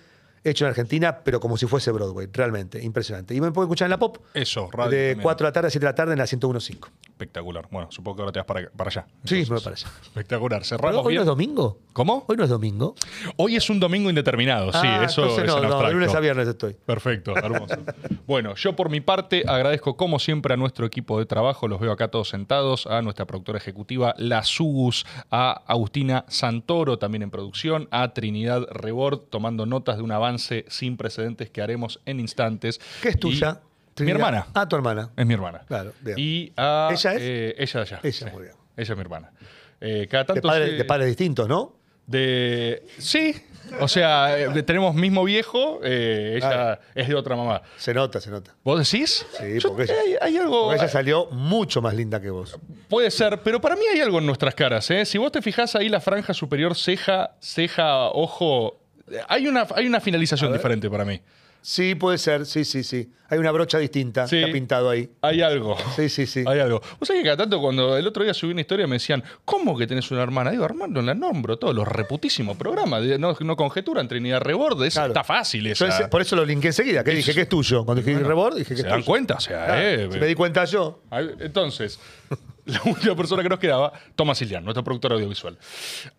hecho 0.45 0.65
en 0.67 0.69
Argentina, 0.71 1.21
pero 1.25 1.41
como 1.41 1.57
si 1.57 1.67
fuese 1.67 1.91
Broadway, 1.91 2.29
realmente, 2.33 2.83
impresionante. 2.83 3.35
Y 3.35 3.41
me 3.41 3.51
pueden 3.51 3.67
escuchar 3.69 3.87
en 3.87 3.91
la 3.91 3.99
pop 3.99 4.19
Eso, 4.35 4.71
radio. 4.71 4.91
de 4.91 5.09
también. 5.11 5.23
4 5.23 5.45
de 5.45 5.49
la 5.49 5.53
tarde 5.53 5.67
a 5.69 5.71
7 5.71 5.85
de 5.87 5.91
la 5.91 5.95
tarde 5.95 6.13
en 6.13 6.19
la 6.19 6.25
101.5. 6.25 6.89
Espectacular. 7.09 7.67
Bueno, 7.71 7.91
supongo 7.91 8.17
que 8.17 8.23
ahora 8.23 8.33
te 8.33 8.39
vas 8.41 8.47
para, 8.47 8.71
para 8.71 8.91
allá. 8.91 9.07
Sí, 9.25 9.41
Entonces, 9.41 9.51
me 9.51 9.61
parece. 9.61 9.87
Espectacular. 10.03 10.63
¿Hoy 11.05 11.15
no 11.15 11.21
es 11.21 11.27
domingo? 11.27 11.79
¿Cómo? 11.93 12.25
¿Hoy 12.27 12.37
no 12.37 12.43
es 12.45 12.51
domingo? 12.51 12.95
Hoy 13.37 13.55
es 13.55 13.71
un 13.71 13.79
domingo 13.79 14.11
indeterminado, 14.11 14.73
sí, 14.73 14.79
Ah, 14.83 15.05
eso 15.05 15.27
es 15.27 15.47
no, 15.47 15.61
no, 15.61 15.81
de 15.81 15.93
lunes 15.93 16.13
a 16.13 16.19
viernes 16.21 16.49
estoy. 16.49 16.75
Perfecto, 16.75 17.37
hermoso. 17.37 17.77
bueno, 18.27 18.57
yo 18.57 18.75
por 18.75 18.91
mi 18.91 19.01
parte 19.01 19.45
agradezco 19.47 19.97
como 19.97 20.19
siempre 20.19 20.55
a 20.55 20.57
nuestro 20.57 20.87
equipo 20.87 21.21
de 21.21 21.27
trabajo, 21.27 21.69
los 21.69 21.79
veo 21.81 21.93
acá 21.93 22.09
todos 22.09 22.29
sentados, 22.31 22.87
a 22.89 23.01
nuestra 23.01 23.27
productora 23.27 23.59
ejecutiva, 23.59 24.15
La 24.19 24.43
Sugus, 24.43 25.07
a 25.31 25.63
Agustina 25.69 26.25
Santoro 26.29 26.99
también 26.99 27.23
en 27.23 27.31
producción, 27.31 27.87
a 27.93 28.13
Trinidad 28.13 28.67
Rebord 28.71 29.21
tomando 29.31 29.65
notas 29.65 29.97
de 29.97 30.03
un 30.03 30.11
sin 30.39 30.97
precedentes 30.97 31.51
que 31.51 31.63
haremos 31.63 32.01
en 32.07 32.21
instantes. 32.21 32.81
¿Qué 33.03 33.11
es 33.11 33.19
tuya? 33.19 33.61
Y- 33.99 34.03
Mi 34.03 34.11
hermana. 34.11 34.47
Ah, 34.55 34.69
tu 34.69 34.75
hermana. 34.77 35.11
Es 35.17 35.25
mi 35.27 35.35
hermana. 35.35 35.61
Claro, 35.69 35.93
bien. 36.01 36.17
Y 36.19 36.53
a, 36.57 36.89
¿Ella 36.93 37.13
es? 37.15 37.21
eh, 37.23 37.55
ella 37.59 37.73
de 37.73 37.81
allá. 37.87 38.01
Ella, 38.03 38.33
muy 38.33 38.43
bien. 38.43 38.55
Ella 38.77 38.93
es 38.93 38.97
mi 38.97 39.01
hermana. 39.03 39.33
Eh, 39.81 40.09
cada 40.11 40.25
tanto 40.25 40.41
De, 40.41 40.49
padre- 40.55 40.71
se- 40.71 40.77
de 40.77 40.85
padres 40.85 41.07
distintos, 41.09 41.49
¿no? 41.49 41.77
de. 42.07 42.83
Sí. 42.99 43.35
O 43.81 43.89
sea, 43.89 44.39
eh, 44.39 44.63
tenemos 44.63 44.95
mismo 44.95 45.25
viejo, 45.25 45.81
eh, 45.83 46.35
ella 46.37 46.79
es 46.95 47.09
de 47.09 47.15
otra 47.15 47.35
mamá. 47.35 47.63
Se 47.79 47.95
nota, 47.95 48.21
se 48.21 48.31
nota. 48.31 48.55
¿Vos 48.63 48.79
decís? 48.91 49.25
Sí, 49.39 49.59
Yo- 49.59 49.71
porque 49.71 49.85
ella- 49.85 49.95
hay, 50.05 50.17
hay 50.21 50.37
algo. 50.37 50.65
Porque 50.65 50.81
ella 50.83 50.89
salió 50.89 51.27
mucho 51.31 51.81
más 51.81 51.95
linda 51.95 52.21
que 52.21 52.29
vos. 52.29 52.59
Puede 52.91 53.11
ser, 53.11 53.41
pero 53.43 53.61
para 53.63 53.75
mí 53.77 53.83
hay 53.91 54.01
algo 54.01 54.19
en 54.19 54.27
nuestras 54.27 54.55
caras. 54.55 54.91
¿eh? 54.91 55.07
Si 55.07 55.17
vos 55.17 55.33
te 55.33 55.41
fijás 55.41 55.75
ahí 55.77 55.89
la 55.89 56.01
franja 56.01 56.35
superior, 56.35 56.77
ceja, 56.77 57.37
ceja, 57.41 58.11
ojo. 58.11 58.81
Hay 59.29 59.47
una, 59.47 59.67
hay 59.75 59.87
una 59.87 60.01
finalización 60.01 60.53
diferente 60.53 60.89
para 60.91 61.05
mí. 61.05 61.21
Sí, 61.67 61.95
puede 61.95 62.19
ser, 62.19 62.45
sí, 62.45 62.63
sí, 62.63 62.85
sí. 62.85 63.11
Hay 63.31 63.39
una 63.39 63.51
brocha 63.51 63.79
distinta 63.79 64.29
Sí. 64.29 64.37
que 64.39 64.45
ha 64.45 64.53
pintado 64.53 64.91
ahí. 64.91 65.09
Hay 65.23 65.41
algo. 65.41 65.79
Sí, 65.97 66.11
sí, 66.11 66.27
sí. 66.27 66.45
Hay 66.47 66.59
algo. 66.61 66.83
Vos 67.01 67.09
sabés 67.09 67.23
que 67.23 67.25
cada 67.25 67.39
tanto 67.39 67.59
cuando 67.59 67.97
el 67.97 68.07
otro 68.07 68.23
día 68.23 68.35
subí 68.35 68.51
una 68.53 68.61
historia 68.61 68.87
me 68.87 68.97
decían, 68.97 69.25
¿cómo 69.47 69.75
que 69.79 69.87
tenés 69.87 70.11
una 70.11 70.23
hermana? 70.23 70.51
Digo, 70.51 70.67
hermano, 70.67 71.01
la 71.01 71.15
nombro 71.15 71.57
todos 71.59 71.75
los 71.75 71.89
reputísimos 71.89 72.59
programas. 72.59 73.03
No, 73.19 73.35
no 73.41 73.57
conjeturan 73.57 74.09
Trinidad 74.09 74.43
Reborde. 74.43 74.91
Claro. 74.91 75.09
Está 75.09 75.25
fácil 75.25 75.67
esa. 75.69 75.87
Entonces, 75.87 76.09
por 76.09 76.21
eso 76.21 76.37
lo 76.37 76.45
linké 76.45 76.67
enseguida, 76.69 77.03
que 77.03 77.13
dije 77.13 77.33
que 77.33 77.41
es 77.43 77.49
tuyo. 77.49 77.87
Cuando 77.87 78.03
dije 78.03 78.19
rebord, 78.23 78.57
dije 78.57 78.69
que 78.75 78.83
¿Se 78.83 78.83
es 78.83 78.89
dan 78.89 78.99
tuyo. 79.01 79.07
cuenta? 79.07 79.35
O 79.37 79.41
sea, 79.41 79.83
eh, 79.83 80.07
si 80.13 80.19
me 80.19 80.27
di 80.27 80.35
cuenta 80.35 80.67
yo. 80.67 81.01
Entonces, 81.41 81.99
la 82.67 82.81
última 82.85 83.15
persona 83.15 83.43
que 83.43 83.49
nos 83.49 83.59
quedaba, 83.59 83.93
Tomás 84.15 84.41
Ilián, 84.43 84.65
nuestro 84.65 84.83
productor 84.85 85.13
audiovisual. 85.13 85.59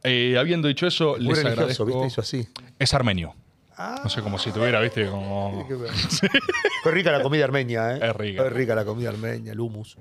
Eh, 0.04 0.38
habiendo 0.38 0.68
dicho 0.68 0.88
eso, 0.88 1.16
Muy 1.20 1.36
les 1.36 1.46
agradezco. 1.46 1.86
¿viste? 1.86 2.08
Hizo 2.08 2.22
así. 2.22 2.48
Es 2.78 2.94
armenio. 2.94 3.36
Ah. 3.78 4.02
No 4.04 4.10
sé, 4.10 4.22
como 4.24 4.38
si 4.38 4.52
tuviera, 4.52 4.80
¿viste? 4.82 5.08
Como... 5.10 5.66
Qué 5.68 5.76
bueno. 5.76 5.94
Qué 6.84 6.92
rica 6.92 7.12
la 7.12 7.22
comida 7.22 7.46
armenia, 7.46 7.96
¿eh? 7.96 8.00
Es 8.02 8.16
rica. 8.16 8.46
Es 8.46 8.54
rica 8.54 8.76
la 8.76 8.86
comida 8.86 9.10
armenia, 9.10 9.52
el 9.52 9.60
hummus. 9.60 9.98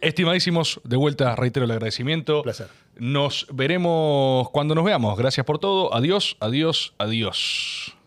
Estimadísimos, 0.00 0.80
de 0.84 0.96
vuelta 0.96 1.34
reitero 1.34 1.64
el 1.64 1.70
agradecimiento. 1.72 2.38
Un 2.38 2.42
placer. 2.44 2.68
Nos 2.96 3.46
veremos 3.52 4.50
cuando 4.50 4.74
nos 4.74 4.84
veamos. 4.84 5.16
Gracias 5.16 5.46
por 5.46 5.58
todo. 5.58 5.94
Adiós, 5.94 6.36
adiós, 6.40 6.94
adiós. 6.98 7.97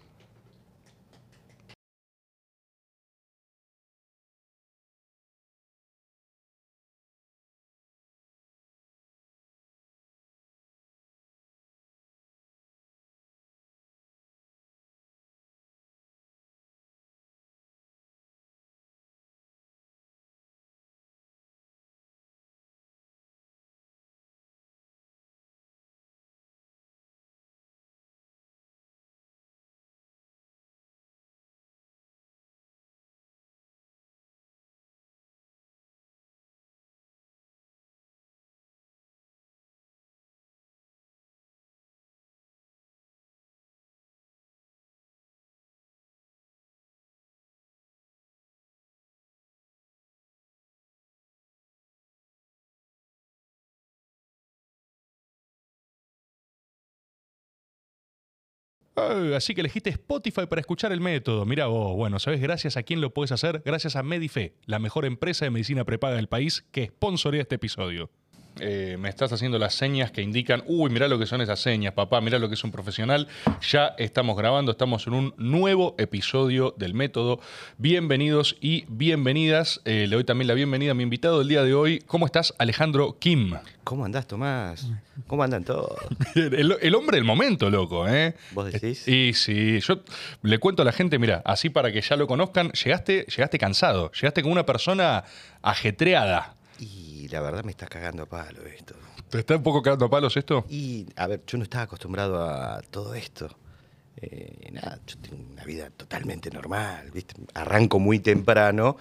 Ah, 59.01 59.35
así 59.35 59.55
que 59.55 59.61
elegiste 59.61 59.89
Spotify 59.89 60.45
para 60.45 60.61
escuchar 60.61 60.91
el 60.91 61.01
método. 61.01 61.43
Mira 61.45 61.65
vos, 61.65 61.95
bueno, 61.95 62.19
¿sabes 62.19 62.39
gracias 62.39 62.77
a 62.77 62.83
quién 62.83 63.01
lo 63.01 63.13
puedes 63.13 63.31
hacer? 63.31 63.63
Gracias 63.65 63.95
a 63.95 64.03
Medife, 64.03 64.53
la 64.65 64.77
mejor 64.77 65.05
empresa 65.05 65.43
de 65.45 65.49
medicina 65.49 65.85
prepaga 65.85 66.15
del 66.15 66.27
país 66.27 66.65
que 66.71 66.87
sponsorea 66.87 67.41
este 67.41 67.55
episodio. 67.55 68.11
Eh, 68.59 68.97
me 68.99 69.09
estás 69.09 69.31
haciendo 69.31 69.57
las 69.57 69.73
señas 69.73 70.11
que 70.11 70.21
indican, 70.21 70.63
uy, 70.67 70.89
mirá 70.89 71.07
lo 71.07 71.17
que 71.17 71.25
son 71.25 71.41
esas 71.41 71.59
señas, 71.59 71.93
papá, 71.93 72.21
mirá 72.21 72.37
lo 72.37 72.47
que 72.49 72.55
es 72.55 72.63
un 72.63 72.71
profesional. 72.71 73.27
Ya 73.61 73.95
estamos 73.97 74.37
grabando, 74.37 74.71
estamos 74.71 75.07
en 75.07 75.13
un 75.13 75.33
nuevo 75.37 75.95
episodio 75.97 76.75
del 76.77 76.93
método. 76.93 77.39
Bienvenidos 77.77 78.57
y 78.61 78.85
bienvenidas. 78.89 79.81
Eh, 79.85 80.05
le 80.07 80.15
doy 80.15 80.23
también 80.25 80.47
la 80.47 80.53
bienvenida 80.53 80.91
a 80.91 80.93
mi 80.93 81.03
invitado 81.03 81.39
del 81.39 81.47
día 81.47 81.63
de 81.63 81.73
hoy. 81.73 81.99
¿Cómo 82.05 82.25
estás, 82.25 82.53
Alejandro 82.57 83.17
Kim? 83.19 83.55
¿Cómo 83.83 84.05
andás, 84.05 84.27
Tomás? 84.27 84.87
¿Cómo 85.27 85.43
andan 85.43 85.63
todos? 85.63 85.97
El, 86.35 86.77
el 86.81 86.95
hombre 86.95 87.17
del 87.17 87.23
momento, 87.23 87.69
loco, 87.69 88.07
¿eh? 88.07 88.35
¿Vos 88.51 88.71
decís? 88.71 89.07
Y 89.07 89.33
sí, 89.33 89.79
yo 89.79 90.01
le 90.43 90.59
cuento 90.59 90.81
a 90.81 90.85
la 90.85 90.91
gente, 90.91 91.17
mira, 91.19 91.41
así 91.45 91.69
para 91.69 91.91
que 91.91 92.01
ya 92.01 92.15
lo 92.15 92.27
conozcan, 92.27 92.71
llegaste, 92.71 93.25
llegaste 93.25 93.57
cansado, 93.57 94.11
llegaste 94.11 94.43
con 94.43 94.51
una 94.51 94.65
persona 94.65 95.23
ajetreada. 95.61 96.55
Y 96.81 97.27
la 97.27 97.41
verdad 97.41 97.63
me 97.63 97.71
está 97.71 97.85
cagando 97.85 98.23
a 98.23 98.25
palo 98.25 98.65
esto. 98.65 98.95
¿Te 99.29 99.37
está 99.37 99.55
un 99.55 99.61
poco 99.61 99.83
cagando 99.83 100.05
a 100.05 100.09
palos 100.09 100.35
esto? 100.35 100.65
Y, 100.67 101.05
a 101.15 101.27
ver, 101.27 101.43
yo 101.45 101.59
no 101.59 101.63
estaba 101.63 101.83
acostumbrado 101.83 102.43
a 102.43 102.81
todo 102.89 103.13
esto. 103.13 103.55
Eh, 104.17 104.71
nada, 104.71 104.99
yo 105.05 105.15
tengo 105.19 105.43
una 105.51 105.63
vida 105.63 105.91
totalmente 105.91 106.49
normal, 106.49 107.11
¿viste? 107.11 107.35
Arranco 107.53 107.99
muy 107.99 108.19
temprano, 108.19 108.97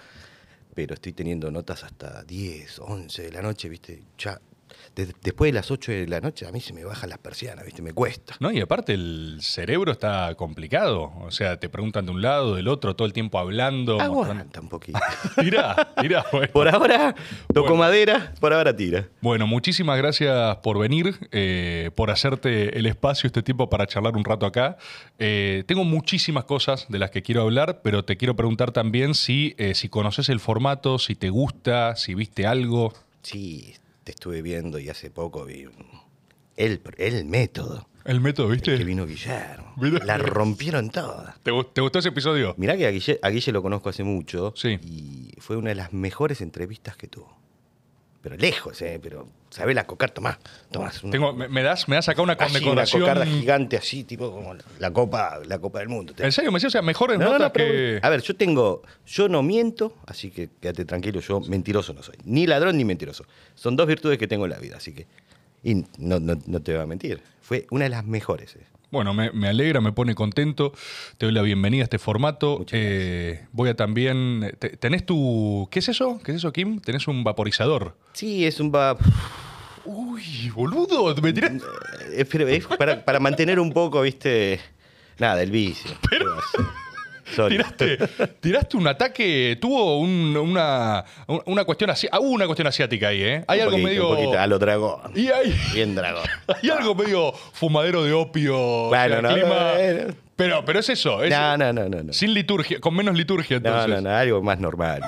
pero 0.75 0.93
estoy 0.93 1.13
teniendo 1.13 1.49
notas 1.49 1.83
hasta 1.83 2.23
10, 2.23 2.79
11 2.79 3.23
de 3.23 3.31
la 3.31 3.41
noche, 3.41 3.67
¿viste? 3.67 4.03
Ya, 4.15 4.39
de- 4.95 5.13
después 5.23 5.51
de 5.51 5.53
las 5.53 5.71
8 5.71 5.91
de 5.91 6.07
la 6.07 6.19
noche 6.21 6.45
a 6.47 6.51
mí 6.51 6.59
se 6.59 6.73
me 6.73 6.83
bajan 6.83 7.09
las 7.09 7.19
persianas, 7.19 7.65
¿viste? 7.65 7.81
Me 7.81 7.93
cuesta. 7.93 8.35
No, 8.39 8.51
y 8.51 8.59
aparte 8.59 8.93
el 8.93 9.37
cerebro 9.41 9.91
está 9.91 10.33
complicado. 10.35 11.11
O 11.21 11.31
sea, 11.31 11.57
te 11.59 11.69
preguntan 11.69 12.05
de 12.05 12.11
un 12.11 12.21
lado, 12.21 12.55
del 12.55 12.67
otro, 12.67 12.95
todo 12.95 13.05
el 13.05 13.13
tiempo 13.13 13.39
hablando. 13.39 13.93
mostrando- 13.97 14.23
Aguanta 14.31 14.59
un 14.61 14.69
poquito. 14.69 14.99
Tirá, 15.39 15.93
tirá. 16.01 16.25
bueno. 16.31 16.51
Por 16.51 16.67
ahora 16.67 17.15
toco 17.53 17.61
Bueno. 17.69 17.75
madera, 17.77 18.33
por 18.39 18.53
ahora 18.53 18.75
tira. 18.75 19.07
Bueno, 19.21 19.47
muchísimas 19.47 19.97
gracias 19.97 20.57
por 20.57 20.77
venir, 20.79 21.15
eh, 21.31 21.91
por 21.95 22.11
hacerte 22.11 22.77
el 22.77 22.85
espacio, 22.85 23.27
este 23.27 23.41
tiempo 23.43 23.69
para 23.69 23.87
charlar 23.87 24.15
un 24.17 24.23
rato 24.25 24.45
acá. 24.45 24.77
Eh, 25.19 25.63
tengo 25.67 25.83
muchísimas 25.83 26.45
cosas 26.45 26.85
de 26.89 26.99
las 26.99 27.11
que 27.11 27.21
quiero 27.21 27.41
hablar, 27.43 27.81
pero 27.83 28.03
te 28.03 28.17
quiero 28.17 28.35
preguntar 28.35 28.71
también 28.71 29.13
si, 29.15 29.55
eh, 29.57 29.73
si 29.75 29.89
conoces 29.89 30.29
el 30.29 30.39
formato, 30.39 30.99
si 30.99 31.15
te 31.15 31.29
gusta, 31.29 31.95
si 31.95 32.13
viste 32.13 32.45
algo. 32.45 32.93
Sí, 33.21 33.73
te 34.11 34.15
estuve 34.15 34.41
viendo 34.41 34.77
y 34.77 34.89
hace 34.89 35.09
poco 35.09 35.45
vi 35.45 35.65
el, 36.57 36.81
el 36.97 37.25
método. 37.25 37.87
El 38.03 38.19
método, 38.19 38.47
Que 38.47 38.53
¿viste? 38.53 38.83
vino 38.83 39.05
Guillermo. 39.05 39.73
La 40.05 40.17
rompieron 40.17 40.89
toda. 40.89 41.37
¿Te, 41.43 41.51
gu- 41.51 41.67
te 41.71 41.79
gustó 41.81 41.99
ese 41.99 42.09
episodio? 42.09 42.53
Mirá 42.57 42.75
que 42.75 42.85
a 42.87 42.91
Guille, 42.91 43.19
a 43.21 43.29
Guille 43.29 43.51
lo 43.53 43.61
conozco 43.61 43.89
hace 43.89 44.03
mucho. 44.03 44.53
Sí. 44.57 44.79
Y 44.81 45.39
fue 45.39 45.55
una 45.55 45.69
de 45.69 45.75
las 45.75 45.93
mejores 45.93 46.41
entrevistas 46.41 46.97
que 46.97 47.07
tuvo. 47.07 47.37
Pero 48.21 48.37
lejos, 48.37 48.79
¿eh? 48.83 48.99
Pero, 49.01 49.27
¿sabés 49.49 49.75
la 49.75 49.85
cocar? 49.87 50.11
Tomás. 50.11 50.37
Tomás. 50.69 51.01
una- 51.03 51.11
Tengo, 51.11 51.33
me, 51.33 51.47
me 51.47 51.63
das, 51.63 51.87
me 51.89 51.95
das 51.95 52.07
acá 52.07 52.21
una 52.21 52.33
así, 52.33 52.43
una 52.43 52.51
condecoración. 52.59 53.01
cocarda 53.01 53.25
gigante 53.25 53.77
así, 53.77 54.03
tipo 54.03 54.31
como 54.31 54.55
la- 54.79 54.91
copa, 54.93 55.39
la 55.47 55.57
copa 55.57 55.79
del 55.79 55.89
mundo. 55.89 56.13
¿En 56.19 56.31
serio? 56.31 56.51
¿Me 56.51 56.57
decís? 56.59 56.67
O 56.67 56.69
sea, 56.69 56.83
mejores 56.83 57.17
No, 57.17 57.25
no, 57.25 57.31
notas 57.33 57.47
no, 57.49 57.53
que. 57.53 57.99
A 58.01 58.09
ver, 58.09 58.21
yo 58.21 58.35
tengo. 58.35 58.83
Yo 59.07 59.27
no 59.27 59.41
miento, 59.41 59.95
así 60.05 60.29
que 60.29 60.49
quédate 60.59 60.85
tranquilo, 60.85 61.19
yo 61.19 61.39
mentiroso 61.41 61.93
no 61.93 62.03
soy. 62.03 62.15
Ni 62.23 62.45
ladrón 62.45 62.77
ni 62.77 62.85
mentiroso. 62.85 63.25
Son 63.55 63.75
dos 63.75 63.87
virtudes 63.87 64.19
que 64.19 64.27
tengo 64.27 64.45
en 64.45 64.51
la 64.51 64.59
vida, 64.59 64.77
así 64.77 64.93
que. 64.93 65.07
Y 65.63 65.75
no, 65.97 66.19
no, 66.19 66.37
no 66.45 66.61
te 66.61 66.73
voy 66.73 66.81
a 66.83 66.85
mentir. 66.85 67.21
Fue 67.41 67.65
una 67.71 67.85
de 67.85 67.89
las 67.89 68.05
mejores. 68.05 68.55
eh. 68.55 68.59
Bueno, 68.91 69.13
me, 69.13 69.31
me 69.31 69.47
alegra, 69.47 69.79
me 69.79 69.93
pone 69.93 70.13
contento. 70.15 70.73
Te 71.17 71.25
doy 71.25 71.33
la 71.33 71.41
bienvenida 71.41 71.83
a 71.83 71.85
este 71.85 71.97
formato. 71.97 72.65
Eh, 72.73 73.45
voy 73.53 73.69
a 73.69 73.75
también. 73.75 74.53
te- 74.59 74.75
¿Tenés 74.75 75.05
tu. 75.05 75.67
¿Qué 75.71 75.79
es 75.79 75.87
eso? 75.89 76.19
¿Qué 76.23 76.31
es 76.31 76.37
eso, 76.37 76.51
Kim? 76.51 76.79
Tenés 76.81 77.07
un 77.07 77.23
vaporizador. 77.23 77.95
Sí, 78.13 78.45
es 78.45 78.59
un. 78.59 78.71
va- 78.71 78.97
Uy, 79.85 80.49
boludo, 80.53 81.15
me 81.21 81.31
tirás. 81.33 81.53
Eh, 82.13 82.25
pero 82.29 82.47
es 82.47 82.65
para, 82.67 83.03
para 83.05 83.19
mantener 83.19 83.59
un 83.59 83.71
poco, 83.71 84.01
viste. 84.01 84.59
Nada, 85.19 85.41
el 85.41 85.51
vicio. 85.51 85.89
¿Qué 86.09 86.17
va. 87.39 87.47
Tiraste, 87.49 87.97
tiraste 88.39 88.77
un 88.77 88.87
ataque, 88.87 89.57
tuvo 89.61 89.99
un- 89.99 90.35
una, 90.37 91.03
una 91.45 91.63
cuestión 91.65 91.89
asi- 91.89 92.07
ah, 92.11 92.19
hubo 92.19 92.31
una 92.31 92.45
cuestión 92.45 92.67
asiática 92.67 93.09
ahí, 93.09 93.21
¿eh? 93.23 93.43
Hay 93.47 93.59
Un 93.59 93.63
algo 93.65 93.71
poquito, 93.77 93.87
medio. 93.89 94.09
un 94.09 94.15
poquito, 94.15 94.39
a 94.39 94.47
lo 94.47 94.59
dragón. 94.59 95.11
Y 95.15 95.27
hay, 95.29 95.55
Bien 95.73 95.95
dragón. 95.95 96.23
hay 96.63 96.69
algo 96.69 96.95
medio 96.95 97.31
fumadero 97.53 98.03
de 98.03 98.13
opio. 98.13 98.57
Bueno, 98.89 99.21
no, 99.21 99.29
clima- 99.29 99.73
bueno. 99.73 100.13
Pero, 100.35 100.65
pero 100.65 100.79
es 100.79 100.89
eso, 100.89 101.23
es 101.23 101.29
No, 101.29 101.55
no, 101.55 101.71
no, 101.71 101.87
no. 101.87 102.01
no. 102.03 102.13
sin 102.13 102.33
liturgia, 102.33 102.79
con 102.79 102.95
menos 102.95 103.15
liturgia 103.15 103.59
No, 103.59 103.69
entonces. 103.69 104.01
no, 104.03 104.09
no, 104.09 104.15
algo 104.15 104.41
más 104.41 104.59
normal. 104.59 105.01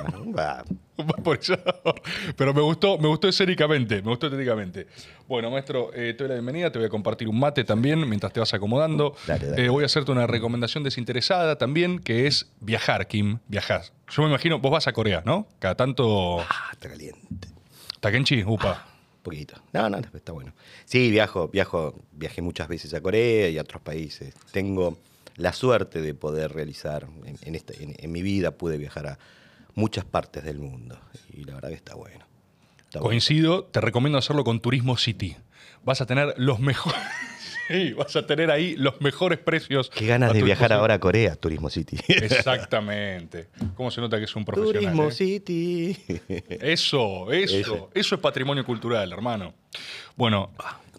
Un 0.98 1.08
vaporizador. 1.08 2.02
Pero 2.36 2.54
me 2.54 2.62
gustó, 2.62 2.98
me 3.00 3.08
gustó 3.08 3.28
escénicamente, 3.28 4.02
me 4.02 4.10
gustó 4.10 4.28
estéticamente. 4.28 4.88
Bueno, 5.28 5.50
maestro, 5.50 5.92
eh, 5.94 6.14
te 6.14 6.24
doy 6.24 6.28
la 6.30 6.34
bienvenida, 6.36 6.72
te 6.72 6.78
voy 6.78 6.86
a 6.86 6.90
compartir 6.90 7.28
un 7.28 7.40
mate 7.40 7.64
también 7.64 8.08
mientras 8.08 8.32
te 8.32 8.40
vas 8.40 8.54
acomodando. 8.54 9.16
Dale, 9.26 9.48
dale. 9.48 9.66
Eh, 9.66 9.70
voy 9.70 9.84
a 9.84 9.86
hacerte 9.88 10.12
una 10.12 10.28
recomendación 10.28 10.84
desinteresada 10.84 11.58
también, 11.58 12.00
que 12.00 12.28
es 12.28 12.52
viajar, 12.60 13.08
Kim, 13.08 13.40
viajar. 13.48 13.82
Yo 14.10 14.22
me 14.22 14.30
imagino, 14.30 14.60
vos 14.60 14.72
vas 14.72 14.88
a 14.88 14.94
Corea, 14.94 15.24
¿no? 15.26 15.48
Cada 15.60 15.76
tanto... 15.76 16.42
Ah, 16.42 16.70
está 16.74 16.90
caliente. 16.90 17.48
Takenchi, 18.00 18.44
upa. 18.44 18.86
poquito. 19.24 19.56
No, 19.72 19.90
no, 19.90 19.98
está 19.98 20.32
bueno. 20.32 20.54
Sí, 20.86 21.10
viajo, 21.10 21.48
viajo, 21.48 21.96
viajé 22.12 22.42
muchas 22.44 22.68
veces 22.68 22.94
a 22.94 23.02
Corea 23.02 23.50
y 23.50 23.58
a 23.58 23.62
otros 23.62 23.82
países. 23.82 24.36
Tengo 24.52 24.98
la 25.38 25.54
suerte 25.54 26.02
de 26.02 26.14
poder 26.14 26.52
realizar, 26.54 27.08
en, 27.26 27.38
en 27.42 27.56
esta- 27.56 27.74
en- 27.74 27.96
en 27.98 28.12
mi 28.12 28.22
vida 28.22 28.52
pude 28.52 28.78
viajar 28.78 29.08
a 29.08 29.20
muchas 29.76 30.06
partes 30.06 30.44
del 30.44 30.60
mundo. 30.60 31.00
Y 31.32 31.44
la 31.44 31.56
verdad 31.56 31.70
que 31.70 31.76
está 31.76 31.96
bueno. 31.96 32.26
Está 32.86 33.00
bueno. 33.00 33.10
Coincido, 33.10 33.66
te 33.66 33.82
recomiendo 33.82 34.18
hacerlo 34.18 34.44
con 34.44 34.60
Turismo 34.60 34.98
City. 34.98 35.36
Vas 35.84 36.02
a 36.02 36.06
tener 36.06 36.34
los 36.38 36.60
mejores... 36.60 37.00
Sí, 37.70 37.94
vas 37.94 38.14
a 38.18 38.28
tener 38.28 38.52
ahí 38.52 38.76
los 38.76 39.00
mejores 39.00 39.40
precios. 39.40 39.90
Qué 39.90 40.06
ganas 40.06 40.34
de 40.34 40.44
viajar 40.44 40.74
ahora 40.74 40.96
a 40.96 41.00
Corea, 41.00 41.38
Turismo 41.38 41.70
City. 41.70 41.98
Exactamente. 42.10 43.48
¿Cómo 43.76 43.90
se 43.90 44.02
nota 44.02 44.18
que 44.18 44.26
es 44.26 44.36
un 44.36 44.44
profesional? 44.44 44.82
Turismo 44.82 45.08
eh? 45.08 45.12
City. 45.14 45.98
Eso, 46.60 47.32
eso, 47.32 47.90
eso 47.94 48.16
es 48.16 48.22
patrimonio 48.22 48.66
cultural, 48.66 49.10
hermano. 49.14 49.54
Bueno, 50.18 50.52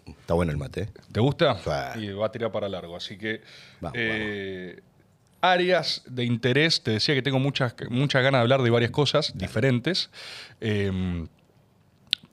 Está 0.07 0.33
bueno 0.33 0.51
el 0.51 0.57
mate. 0.57 0.89
¿te 1.11 1.19
gusta? 1.19 1.93
Sí. 1.93 2.05
Y 2.05 2.13
va 2.13 2.27
a 2.27 2.31
tirar 2.31 2.51
para 2.51 2.67
largo, 2.67 2.95
así 2.95 3.17
que... 3.17 3.41
Vamos, 3.79 3.97
eh, 3.99 4.81
Áreas 5.41 6.03
de 6.07 6.23
interés, 6.25 6.81
te 6.81 6.91
decía 6.91 7.13
que 7.13 7.21
tengo 7.21 7.39
muchas, 7.39 7.75
muchas 7.89 8.23
ganas 8.23 8.39
de 8.39 8.41
hablar 8.43 8.61
de 8.61 8.69
varias 8.69 8.91
cosas 8.91 9.37
diferentes. 9.37 10.09
Eh, 10.61 11.25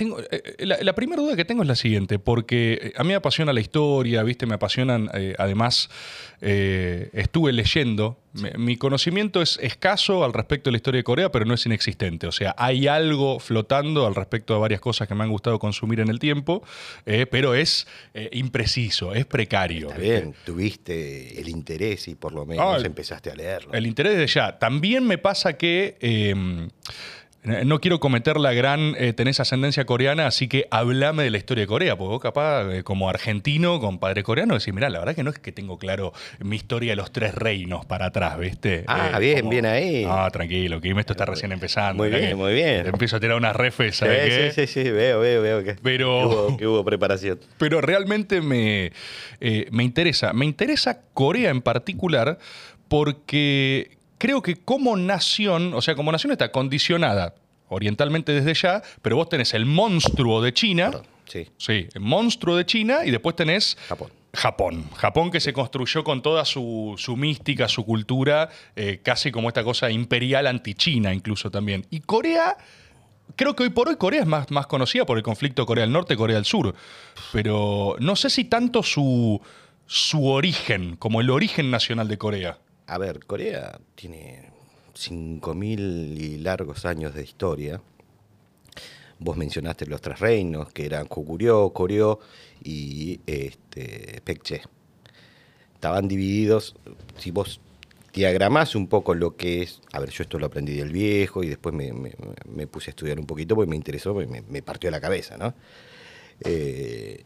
tengo, 0.04 0.20
eh, 0.30 0.56
la, 0.66 0.78
la 0.82 0.94
primera 0.94 1.22
duda 1.22 1.36
que 1.36 1.44
tengo 1.44 1.62
es 1.62 1.68
la 1.68 1.76
siguiente, 1.76 2.18
porque 2.18 2.78
eh, 2.82 2.92
a 2.96 3.02
mí 3.02 3.08
me 3.08 3.14
apasiona 3.14 3.52
la 3.52 3.60
historia, 3.60 4.22
¿viste? 4.22 4.46
Me 4.46 4.54
apasionan, 4.54 5.08
eh, 5.14 5.34
además, 5.38 5.88
eh, 6.40 7.10
estuve 7.12 7.52
leyendo. 7.52 8.18
Me- 8.32 8.52
mi 8.56 8.76
conocimiento 8.76 9.42
es 9.42 9.58
escaso 9.62 10.24
al 10.24 10.32
respecto 10.32 10.68
de 10.70 10.72
la 10.72 10.76
historia 10.78 10.98
de 10.98 11.04
Corea, 11.04 11.30
pero 11.30 11.44
no 11.44 11.54
es 11.54 11.64
inexistente. 11.66 12.26
O 12.26 12.32
sea, 12.32 12.54
hay 12.58 12.86
algo 12.88 13.38
flotando 13.38 14.06
al 14.06 14.14
respecto 14.14 14.54
de 14.54 14.60
varias 14.60 14.80
cosas 14.80 15.06
que 15.06 15.14
me 15.14 15.22
han 15.24 15.30
gustado 15.30 15.58
consumir 15.58 16.00
en 16.00 16.08
el 16.08 16.18
tiempo, 16.18 16.62
eh, 17.06 17.26
pero 17.30 17.54
es 17.54 17.86
eh, 18.14 18.28
impreciso, 18.32 19.14
es 19.14 19.26
precario. 19.26 19.88
Está 19.88 19.98
¿viste? 20.00 20.20
bien, 20.20 20.34
tuviste 20.44 21.40
el 21.40 21.48
interés 21.48 22.08
y 22.08 22.14
por 22.14 22.32
lo 22.32 22.46
menos 22.46 22.82
Ah, 22.82 22.86
empezaste 22.86 23.30
a 23.30 23.34
leerlo. 23.34 23.72
El 23.74 23.86
interés 23.86 24.16
de 24.16 24.26
ya. 24.26 24.58
También 24.58 25.06
me 25.06 25.18
pasa 25.18 25.56
que 25.58 25.96
eh, 26.00 26.34
no 27.44 27.80
quiero 27.80 27.98
cometer 27.98 28.38
la 28.38 28.52
gran 28.52 28.94
eh, 28.98 29.12
tenés 29.12 29.40
ascendencia 29.40 29.84
coreana, 29.84 30.26
así 30.28 30.46
que 30.46 30.66
hablame 30.70 31.24
de 31.24 31.30
la 31.30 31.38
historia 31.38 31.62
de 31.62 31.66
Corea, 31.66 31.96
porque 31.96 32.08
vos 32.10 32.20
capaz, 32.22 32.70
eh, 32.72 32.84
como 32.84 33.08
argentino, 33.08 33.80
con 33.80 33.98
padre 33.98 34.22
coreano, 34.22 34.54
decís, 34.56 34.72
mirá, 34.72 34.88
la 34.90 35.00
verdad 35.00 35.16
que 35.16 35.24
no 35.24 35.30
es 35.30 35.38
que 35.40 35.50
tengo 35.50 35.76
claro 35.76 36.12
mi 36.38 36.54
historia 36.56 36.92
de 36.92 36.96
los 36.96 37.10
tres 37.10 37.34
reinos 37.34 37.84
para 37.84 38.06
atrás, 38.06 38.38
¿viste? 38.38 38.84
Ah, 38.86 39.18
bien, 39.18 39.48
bien 39.48 39.66
ahí. 39.66 40.06
Ah, 40.08 40.28
tranquilo, 40.32 40.80
que 40.80 40.90
esto 40.90 41.14
está 41.14 41.24
recién 41.24 41.50
empezando. 41.50 42.02
Muy 42.04 42.10
bien, 42.12 42.36
muy 42.36 42.52
bien. 42.54 42.84
te 42.84 42.90
Empiezo 42.90 43.16
a 43.16 43.20
tirar 43.20 43.36
unas 43.36 43.56
refes, 43.56 43.96
Sí, 43.96 43.98
¿sabes 44.00 44.28
qué? 44.28 44.52
sí, 44.52 44.66
sí, 44.66 44.84
sí, 44.84 44.90
veo, 44.90 45.18
veo, 45.18 45.42
veo 45.42 45.64
que, 45.64 45.74
Pero- 45.82 46.06
que 46.20 46.26
hubo, 46.26 46.56
que 46.58 46.66
hubo 46.68 46.84
preparación. 46.84 47.40
pero 47.58 47.80
realmente 47.80 48.40
me, 48.40 48.92
eh, 49.40 49.66
me 49.72 49.82
interesa. 49.82 50.32
Me 50.32 50.44
interesa 50.46 51.00
Corea 51.12 51.50
en 51.50 51.60
particular 51.60 52.38
porque 52.88 53.90
creo 54.22 54.40
que 54.40 54.54
como 54.54 54.96
nación, 54.96 55.74
o 55.74 55.82
sea, 55.82 55.96
como 55.96 56.12
nación 56.12 56.30
está 56.30 56.52
condicionada 56.52 57.34
orientalmente 57.68 58.30
desde 58.30 58.54
ya, 58.54 58.80
pero 59.02 59.16
vos 59.16 59.28
tenés 59.28 59.52
el 59.52 59.66
monstruo 59.66 60.40
de 60.40 60.54
China, 60.54 60.92
Perdón, 60.92 61.06
sí, 61.26 61.48
sí, 61.58 61.88
el 61.92 62.00
monstruo 62.02 62.56
de 62.56 62.64
China, 62.64 63.00
y 63.04 63.10
después 63.10 63.34
tenés 63.34 63.76
Japón. 63.88 64.12
Japón. 64.32 64.84
Japón 64.94 65.32
que 65.32 65.40
se 65.40 65.52
construyó 65.52 66.04
con 66.04 66.22
toda 66.22 66.44
su, 66.44 66.94
su 66.98 67.16
mística, 67.16 67.66
su 67.66 67.84
cultura, 67.84 68.48
eh, 68.76 69.00
casi 69.02 69.32
como 69.32 69.48
esta 69.48 69.64
cosa 69.64 69.90
imperial 69.90 70.46
anti-China 70.46 71.12
incluso 71.12 71.50
también. 71.50 71.84
Y 71.90 71.98
Corea, 71.98 72.56
creo 73.34 73.56
que 73.56 73.64
hoy 73.64 73.70
por 73.70 73.88
hoy 73.88 73.96
Corea 73.96 74.20
es 74.20 74.28
más, 74.28 74.52
más 74.52 74.68
conocida 74.68 75.04
por 75.04 75.16
el 75.16 75.24
conflicto 75.24 75.66
Corea 75.66 75.82
del 75.82 75.92
Norte, 75.92 76.14
Corea 76.14 76.36
del 76.36 76.44
Sur. 76.44 76.76
Pero 77.32 77.96
no 77.98 78.14
sé 78.14 78.30
si 78.30 78.44
tanto 78.44 78.84
su, 78.84 79.42
su 79.86 80.28
origen, 80.28 80.94
como 80.94 81.20
el 81.20 81.28
origen 81.28 81.72
nacional 81.72 82.06
de 82.06 82.18
Corea. 82.18 82.58
A 82.86 82.98
ver, 82.98 83.24
Corea 83.26 83.80
tiene 83.94 84.50
5.000 84.94 86.20
y 86.20 86.38
largos 86.38 86.84
años 86.84 87.14
de 87.14 87.22
historia. 87.22 87.80
Vos 89.18 89.36
mencionaste 89.36 89.86
los 89.86 90.00
tres 90.00 90.18
reinos, 90.18 90.72
que 90.72 90.84
eran 90.84 91.06
Goguryeo, 91.06 91.72
Koryo 91.72 92.18
y 92.62 93.20
este, 93.26 94.20
Pekche. 94.24 94.62
Estaban 95.74 96.08
divididos, 96.08 96.74
si 97.18 97.30
vos 97.30 97.60
diagramás 98.12 98.74
un 98.74 98.88
poco 98.88 99.14
lo 99.14 99.36
que 99.36 99.62
es, 99.62 99.80
a 99.92 100.00
ver, 100.00 100.10
yo 100.10 100.22
esto 100.22 100.38
lo 100.38 100.46
aprendí 100.46 100.74
del 100.74 100.92
viejo 100.92 101.42
y 101.42 101.48
después 101.48 101.74
me, 101.74 102.66
puse 102.66 102.90
a 102.90 102.92
estudiar 102.92 103.18
un 103.18 103.26
poquito 103.26 103.54
porque 103.54 103.70
me 103.70 103.76
interesó, 103.76 104.14
me, 104.14 104.42
me 104.42 104.62
partió 104.62 104.90
la 104.90 105.00
cabeza, 105.00 105.36
¿no? 105.36 105.54
Eh, 106.44 107.22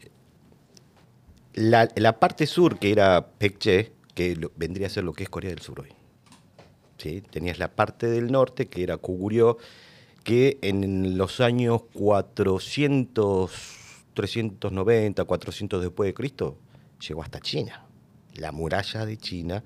la, 1.53 1.89
la 1.95 2.19
parte 2.19 2.45
sur, 2.45 2.77
que 2.77 2.91
era 2.91 3.27
Pekche, 3.27 3.91
que 4.17 4.35
vendría 4.55 4.87
a 4.87 4.89
ser 4.89 5.03
lo 5.03 5.13
que 5.13 5.21
es 5.21 5.29
Corea 5.29 5.51
del 5.51 5.61
Sur 5.61 5.81
hoy. 5.81 5.93
Tenías 7.29 7.59
la 7.59 7.75
parte 7.75 8.07
del 8.07 8.31
norte, 8.31 8.65
que 8.65 8.81
era 8.81 8.95
Goguryeo, 8.95 9.59
que 10.23 10.57
en 10.63 11.19
los 11.19 11.39
años 11.39 11.83
400, 11.93 13.51
390, 14.15 15.23
400 15.23 15.81
después 15.83 16.07
de 16.07 16.15
Cristo, 16.15 16.57
llegó 17.07 17.21
hasta 17.21 17.39
China. 17.39 17.85
La 18.33 18.51
muralla 18.51 19.05
de 19.05 19.17
China 19.17 19.63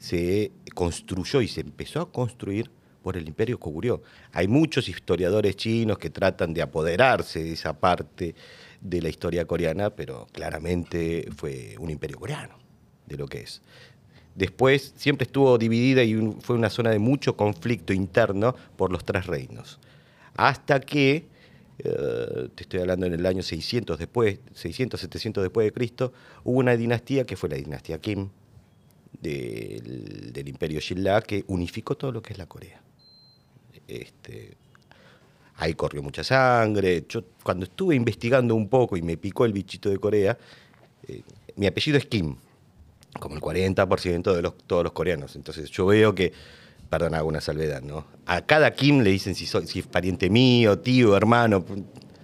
se 0.00 0.50
construyó 0.74 1.40
y 1.40 1.46
se 1.46 1.60
empezó 1.60 2.00
a 2.00 2.10
construir 2.10 2.72
por 3.04 3.16
el 3.16 3.28
imperio 3.28 3.58
Goguryeo. 3.58 4.02
Hay 4.32 4.48
muchos 4.48 4.88
historiadores 4.88 5.54
chinos 5.54 5.96
que 5.96 6.10
tratan 6.10 6.52
de 6.52 6.62
apoderarse 6.62 7.44
de 7.44 7.52
esa 7.52 7.78
parte 7.78 8.34
de 8.80 9.00
la 9.00 9.10
historia 9.10 9.44
coreana, 9.44 9.90
pero 9.90 10.26
claramente 10.32 11.28
fue 11.36 11.76
un 11.78 11.90
imperio 11.90 12.18
coreano, 12.18 12.65
de 13.06 13.16
lo 13.16 13.26
que 13.26 13.40
es. 13.40 13.62
Después 14.34 14.92
siempre 14.96 15.24
estuvo 15.24 15.56
dividida 15.56 16.02
y 16.02 16.14
fue 16.40 16.56
una 16.56 16.68
zona 16.68 16.90
de 16.90 16.98
mucho 16.98 17.36
conflicto 17.36 17.92
interno 17.92 18.54
por 18.76 18.92
los 18.92 19.04
tres 19.04 19.26
reinos. 19.26 19.78
Hasta 20.36 20.80
que, 20.80 21.24
eh, 21.78 22.48
te 22.54 22.62
estoy 22.62 22.80
hablando 22.80 23.06
en 23.06 23.14
el 23.14 23.24
año 23.24 23.42
600 23.42 23.98
después, 23.98 24.38
600, 24.54 25.00
700 25.00 25.42
después 25.42 25.64
de 25.66 25.72
Cristo, 25.72 26.12
hubo 26.44 26.58
una 26.58 26.76
dinastía 26.76 27.24
que 27.24 27.36
fue 27.36 27.48
la 27.48 27.56
dinastía 27.56 27.98
Kim 27.98 28.28
del, 29.22 30.32
del 30.32 30.48
imperio 30.48 30.80
Shilla 30.80 31.22
que 31.22 31.44
unificó 31.46 31.96
todo 31.96 32.12
lo 32.12 32.20
que 32.20 32.34
es 32.34 32.38
la 32.38 32.46
Corea. 32.46 32.82
Este, 33.88 34.56
ahí 35.56 35.74
corrió 35.74 36.02
mucha 36.02 36.24
sangre. 36.24 37.04
Yo 37.08 37.24
cuando 37.42 37.64
estuve 37.64 37.94
investigando 37.94 38.54
un 38.54 38.68
poco 38.68 38.96
y 38.96 39.02
me 39.02 39.16
picó 39.16 39.44
el 39.44 39.52
bichito 39.52 39.88
de 39.88 39.98
Corea, 39.98 40.36
eh, 41.08 41.22
mi 41.56 41.66
apellido 41.66 41.98
es 41.98 42.06
Kim. 42.06 42.36
Como 43.20 43.34
el 43.36 43.40
40% 43.40 44.34
de 44.34 44.42
los, 44.42 44.54
todos 44.66 44.82
los 44.84 44.92
coreanos. 44.92 45.36
Entonces 45.36 45.70
yo 45.70 45.86
veo 45.86 46.14
que, 46.14 46.32
perdón, 46.90 47.14
hago 47.14 47.28
una 47.28 47.40
salvedad, 47.40 47.82
¿no? 47.82 48.06
A 48.26 48.42
cada 48.44 48.72
Kim 48.72 49.00
le 49.00 49.10
dicen 49.10 49.34
si, 49.34 49.46
soy, 49.46 49.66
si 49.66 49.80
es 49.80 49.86
pariente 49.86 50.28
mío, 50.30 50.78
tío, 50.78 51.16
hermano. 51.16 51.64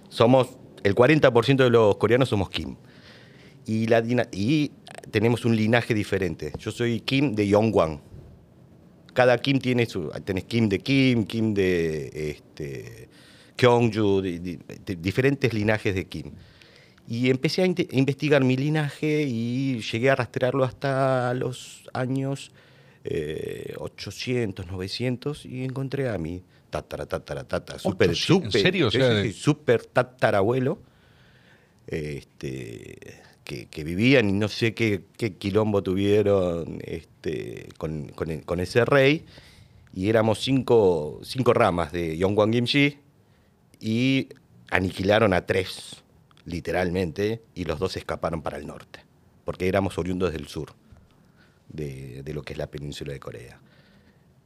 Somos, 0.09 0.49
el 0.83 0.95
40% 0.95 1.55
de 1.63 1.69
los 1.69 1.95
coreanos 1.97 2.29
somos 2.29 2.49
Kim. 2.49 2.75
Y, 3.65 3.87
la, 3.87 4.03
y 4.31 4.71
tenemos 5.09 5.45
un 5.45 5.55
linaje 5.55 5.93
diferente. 5.93 6.51
Yo 6.59 6.71
soy 6.71 6.99
Kim 6.99 7.33
de 7.33 7.47
Yongwang. 7.47 7.99
Cada 9.13 9.37
Kim 9.37 9.59
tiene 9.59 9.85
su. 9.85 10.09
Tenés 10.25 10.43
Kim 10.45 10.67
de 10.69 10.79
Kim, 10.79 11.25
Kim 11.25 11.53
de 11.53 12.31
este, 12.31 13.09
Kyongju, 13.55 14.21
de- 14.21 14.39
de- 14.39 14.59
de 14.85 14.95
diferentes 14.95 15.53
linajes 15.53 15.93
de 15.95 16.05
Kim. 16.05 16.31
Y 17.07 17.29
empecé 17.29 17.63
a 17.63 17.65
investigar 17.65 18.43
mi 18.43 18.55
linaje 18.55 19.23
y 19.23 19.81
llegué 19.81 20.09
a 20.09 20.15
rastrearlo 20.15 20.63
hasta 20.63 21.33
los 21.33 21.89
años 21.93 22.51
eh, 23.03 23.73
800, 23.77 24.67
900 24.67 25.45
y 25.45 25.63
encontré 25.65 26.09
a 26.09 26.17
mi 26.17 26.41
tatara, 26.69 27.05
tatara, 27.05 27.43
tatara, 27.43 27.77
super, 27.79 28.09
800, 28.11 28.45
¿en 28.45 28.51
super, 28.51 28.61
serio? 28.61 28.87
O 28.87 28.91
sí, 28.91 28.97
sea, 28.97 29.09
sí, 29.09 29.15
de- 29.15 29.23
sí, 29.23 29.33
super 29.33 29.85
tatarabuelo 29.85 30.79
este, 31.87 32.97
que, 33.43 33.65
que 33.65 33.83
vivían 33.83 34.29
y 34.29 34.33
no 34.33 34.47
sé 34.47 34.73
qué, 34.73 35.01
qué 35.17 35.33
quilombo 35.35 35.83
tuvieron 35.83 36.79
este, 36.83 37.67
con, 37.77 38.07
con 38.09 38.31
el- 38.31 38.43
con 38.43 38.59
ese 38.59 38.85
rey. 38.85 39.25
Y 39.95 40.09
éramos 40.09 40.39
cinco, 40.41 41.19
cinco 41.23 41.53
ramas 41.53 41.91
de 41.91 42.17
Yongwang 42.17 42.51
Gimshi 42.53 42.97
y 43.79 44.29
aniquilaron 44.71 45.33
a 45.33 45.45
tres, 45.45 46.02
literalmente, 46.45 47.41
y 47.55 47.65
los 47.65 47.79
dos 47.79 47.97
escaparon 47.97 48.41
para 48.41 48.57
el 48.57 48.67
norte, 48.67 48.99
porque 49.45 49.67
éramos 49.67 49.97
oriundos 49.97 50.31
del 50.33 50.47
sur, 50.47 50.73
de, 51.69 52.21
de 52.23 52.33
lo 52.33 52.41
que 52.43 52.53
es 52.53 52.59
la 52.59 52.67
península 52.67 53.13
de 53.13 53.19
Corea. 53.19 53.59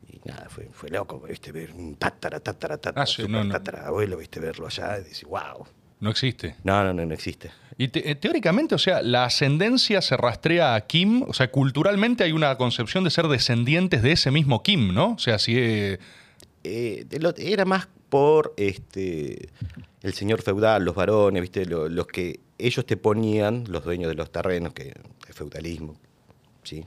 Y 0.09 0.19
nada, 0.27 0.47
fue, 0.49 0.69
fue 0.71 0.89
loco, 0.89 1.19
viste, 1.19 1.51
ver 1.51 1.71
un 1.73 1.95
tatara, 1.95 2.39
tatara, 2.39 2.77
tatara, 2.77 3.03
Ah, 3.03 3.05
sí, 3.05 3.23
super 3.23 3.31
no, 3.31 3.43
no. 3.43 3.51
tatarabuelo, 3.51 4.17
viste, 4.17 4.39
verlo 4.39 4.67
allá, 4.67 4.99
y 4.99 5.03
decir, 5.03 5.27
wow. 5.27 5.65
No 5.99 6.09
existe. 6.11 6.55
No, 6.63 6.83
no, 6.83 6.93
no, 6.93 7.05
no 7.05 7.13
existe. 7.13 7.49
Y 7.79 7.89
te- 7.89 8.09
eh, 8.09 8.15
teóricamente, 8.15 8.75
o 8.75 8.77
sea, 8.77 9.01
la 9.01 9.25
ascendencia 9.25 10.01
se 10.01 10.15
rastrea 10.15 10.75
a 10.75 10.81
Kim, 10.87 11.23
o 11.27 11.33
sea, 11.33 11.49
culturalmente 11.51 12.23
hay 12.23 12.31
una 12.31 12.55
concepción 12.57 13.03
de 13.03 13.09
ser 13.09 13.27
descendientes 13.27 14.01
de 14.03 14.11
ese 14.13 14.31
mismo 14.31 14.63
Kim, 14.63 14.93
¿no? 14.93 15.13
O 15.13 15.19
sea, 15.19 15.39
si... 15.39 15.55
eh, 15.57 15.99
Eh, 16.63 17.05
era 17.37 17.65
más 17.65 17.87
por 18.09 18.53
este 18.57 19.49
el 20.03 20.13
señor 20.13 20.41
feudal, 20.41 20.83
los 20.85 20.95
varones, 20.95 21.41
viste, 21.41 21.65
Lo- 21.65 21.89
los 21.89 22.07
que 22.07 22.39
ellos 22.57 22.85
te 22.85 22.97
ponían, 22.97 23.65
los 23.67 23.83
dueños 23.83 24.09
de 24.09 24.15
los 24.15 24.31
terrenos, 24.31 24.73
que 24.73 24.93
el 25.27 25.33
feudalismo, 25.33 25.95
sí. 26.63 26.85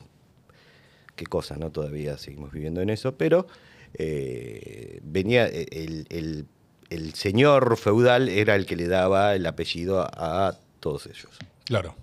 Qué 1.16 1.26
cosa, 1.26 1.56
¿no? 1.56 1.70
Todavía 1.70 2.16
seguimos 2.16 2.50
viviendo 2.52 2.80
en 2.80 2.88
eso, 2.90 3.14
pero 3.16 3.46
eh, 3.94 5.00
venía 5.02 5.46
el, 5.46 6.06
el- 6.08 6.46
el 6.88 7.14
señor 7.14 7.76
feudal 7.76 8.28
era 8.28 8.56
el 8.56 8.66
que 8.66 8.74
le 8.74 8.88
daba 8.88 9.34
el 9.36 9.46
apellido 9.46 10.00
a, 10.00 10.48
a 10.48 10.58
todos 10.80 11.06
ellos. 11.06 11.28
claro. 11.64 11.94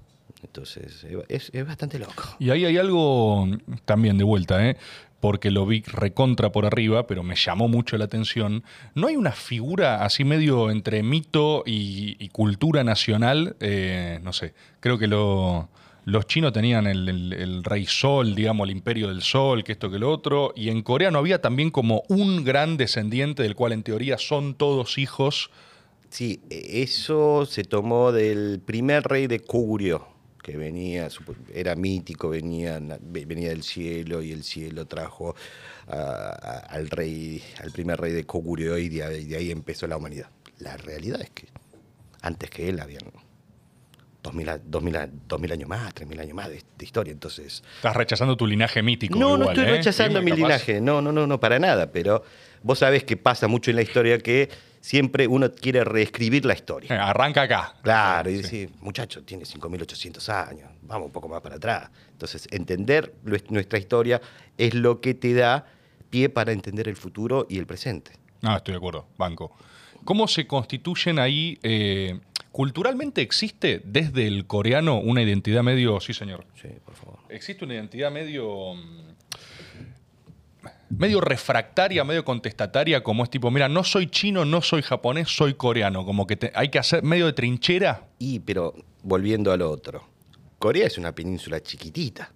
Entonces, 0.43 1.03
es, 1.29 1.49
es 1.51 1.65
bastante 1.67 1.97
loco. 1.97 2.23
Y 2.39 2.51
ahí 2.51 2.63
hay 2.63 2.77
algo 2.77 3.47
también 3.85 4.17
de 4.19 4.23
vuelta, 4.23 4.65
¿eh? 4.69 4.77
Porque 5.19 5.49
lo 5.51 5.65
vi 5.65 5.81
recontra 5.81 6.51
por 6.51 6.65
arriba, 6.65 7.07
pero 7.07 7.23
me 7.23 7.35
llamó 7.35 7.67
mucho 7.67 7.97
la 7.97 8.05
atención. 8.05 8.63
¿No 8.95 9.07
hay 9.07 9.15
una 9.15 9.31
figura 9.31 10.03
así 10.05 10.23
medio 10.23 10.69
entre 10.69 11.01
mito 11.03 11.63
y, 11.65 12.29
cultura 12.29 12.83
nacional? 12.83 13.55
Eh, 13.59 14.19
no 14.23 14.31
sé, 14.33 14.53
creo 14.79 14.97
que 14.97 15.07
lo- 15.07 15.69
los 16.05 16.25
chinos 16.25 16.53
tenían 16.53 16.87
el, 16.87 17.63
rey 17.65 17.85
sol, 17.85 18.33
digamos, 18.33 18.65
el 18.69 18.71
imperio 18.71 19.09
del 19.09 19.21
sol, 19.21 19.63
que 19.65 19.73
esto 19.73 19.89
que 19.91 19.99
lo 19.99 20.09
otro, 20.09 20.53
y 20.55 20.69
en 20.69 20.81
Corea 20.81 21.11
no 21.11 21.19
había 21.19 21.41
también 21.41 21.69
como 21.69 22.03
un 22.07 22.45
gran 22.45 22.77
descendiente 22.77 23.43
del 23.43 23.55
cual 23.55 23.73
en 23.73 23.83
teoría 23.83 24.17
son 24.17 24.53
todos 24.55 24.97
hijos. 24.97 25.49
Sí, 26.09 26.39
e- 26.49 26.83
eso 26.83 27.45
se 27.45 27.63
tomó 27.65 28.13
del 28.13 28.61
primer 28.65 29.03
rey 29.03 29.27
de 29.27 29.41
Koguryo, 29.41 30.07
que 30.41 30.55
venía, 30.57 31.07
era 31.53 31.75
mítico, 31.75 32.29
venía, 32.29 32.79
venía 33.01 33.49
del 33.49 33.63
cielo 33.63 34.21
y 34.21 34.31
el 34.31 34.43
cielo 34.43 34.85
trajo 34.85 35.35
a- 35.87 35.95
a- 35.95 36.59
al 36.69 36.89
rey, 36.89 37.43
al 37.61 37.71
primer 37.71 37.99
rey 37.99 38.13
de 38.13 38.25
Koguryo 38.25 38.77
y 38.77 38.89
de, 38.89 39.03
ahí- 39.03 39.25
de 39.25 39.37
ahí 39.37 39.51
empezó 39.51 39.87
la 39.87 39.97
humanidad. 39.97 40.29
La 40.59 40.77
realidad 40.77 41.21
es 41.21 41.29
que 41.31 41.47
antes 42.21 42.49
que 42.49 42.69
él 42.69 42.79
habían 42.79 43.03
2000, 44.23 44.49
a- 44.49 44.57
2000 44.57 44.95
a- 44.97 45.07
2000 45.27 45.51
años 45.51 45.69
más, 45.69 45.93
3000 45.93 46.19
años 46.19 46.33
más 46.35 46.49
de, 46.49 46.61
de 46.77 46.85
historia, 46.85 47.13
entonces... 47.13 47.63
Estás 47.77 47.95
rechazando 47.95 48.35
tu 48.35 48.45
linaje 48.45 48.81
mítico. 48.83 49.17
No, 49.17 49.37
no 49.37 49.49
estoy 49.49 49.65
¿eh? 49.65 49.71
rechazando 49.71 50.19
Sí, 50.19 50.25
mi 50.25 50.31
capaz. 50.31 50.41
linaje, 50.41 50.81
no, 50.81 51.01
no, 51.01 51.11
no, 51.11 51.27
no, 51.27 51.39
para 51.39 51.59
nada, 51.59 51.91
pero 51.91 52.23
vos 52.61 52.79
sabés 52.79 53.03
que 53.05 53.15
pasa 53.15 53.47
mucho 53.47 53.69
en 53.69 53.77
la 53.77 53.83
historia 53.83 54.17
que 54.17 54.49
siempre 54.87 55.27
uno 55.27 55.51
quiere 55.51 55.83
reescribir 55.83 56.45
la 56.45 56.53
historia. 56.53 56.95
Eh, 56.95 56.97
Arranca 56.97 57.41
acá. 57.41 57.75
Claro, 57.83 58.29
y 58.29 58.37
Sí. 58.37 58.41
decir, 58.41 58.69
muchacho, 58.79 59.21
tiene 59.23 59.43
5.800 59.43 60.29
años, 60.29 60.69
vamos 60.83 61.07
un 61.07 61.11
poco 61.11 61.27
más 61.27 61.41
para 61.41 61.55
atrás. 61.57 61.89
Entonces, 62.13 62.47
entender 62.51 63.13
nues- 63.25 63.49
nuestra 63.49 63.77
historia 63.79 64.21
es 64.57 64.73
lo 64.73 65.01
que 65.01 65.13
te 65.13 65.33
da 65.33 65.65
pie 66.09 66.29
para 66.29 66.53
entender 66.53 66.87
el 66.87 66.95
futuro 66.95 67.45
y 67.49 67.57
el 67.57 67.65
presente. 67.65 68.11
Ah, 68.43 68.55
estoy 68.57 68.71
de 68.73 68.77
acuerdo, 68.77 69.07
banco. 69.17 69.51
¿Cómo 70.05 70.25
se 70.27 70.47
constituyen 70.47 71.19
ahí? 71.19 71.57
eh, 71.63 72.19
¿Culturalmente 72.53 73.21
existe 73.21 73.81
desde 73.83 74.25
el 74.25 74.47
coreano 74.47 74.97
una 74.99 75.21
identidad 75.21 75.61
medio... 75.63 75.99
Sí, 75.99 76.13
señor. 76.13 76.45
Sí, 76.59 76.69
por 76.85 76.95
favor. 76.95 77.19
Existe 77.29 77.65
una 77.65 77.73
identidad 77.75 78.09
medio... 78.09 78.73
medio 80.89 81.21
refractaria, 81.21 82.03
medio 82.03 82.23
contestataria, 82.23 83.03
como 83.03 83.23
es 83.23 83.29
tipo, 83.29 83.51
mira, 83.51 83.67
no 83.69 83.83
soy 83.83 84.07
chino, 84.07 84.45
no 84.45 84.61
soy 84.61 84.81
japonés, 84.81 85.29
soy 85.29 85.53
coreano. 85.55 86.05
Como 86.05 86.27
que 86.27 86.51
hay 86.53 86.69
que 86.69 86.79
hacer 86.79 87.03
medio 87.03 87.25
de 87.25 87.33
trinchera. 87.33 88.07
Y, 88.19 88.39
pero 88.39 88.73
volviendo 89.03 89.51
al 89.51 89.61
otro, 89.61 90.07
Corea 90.59 90.87
es 90.87 90.97
una 90.97 91.13
península 91.13 91.61
chiquitita. 91.61 92.31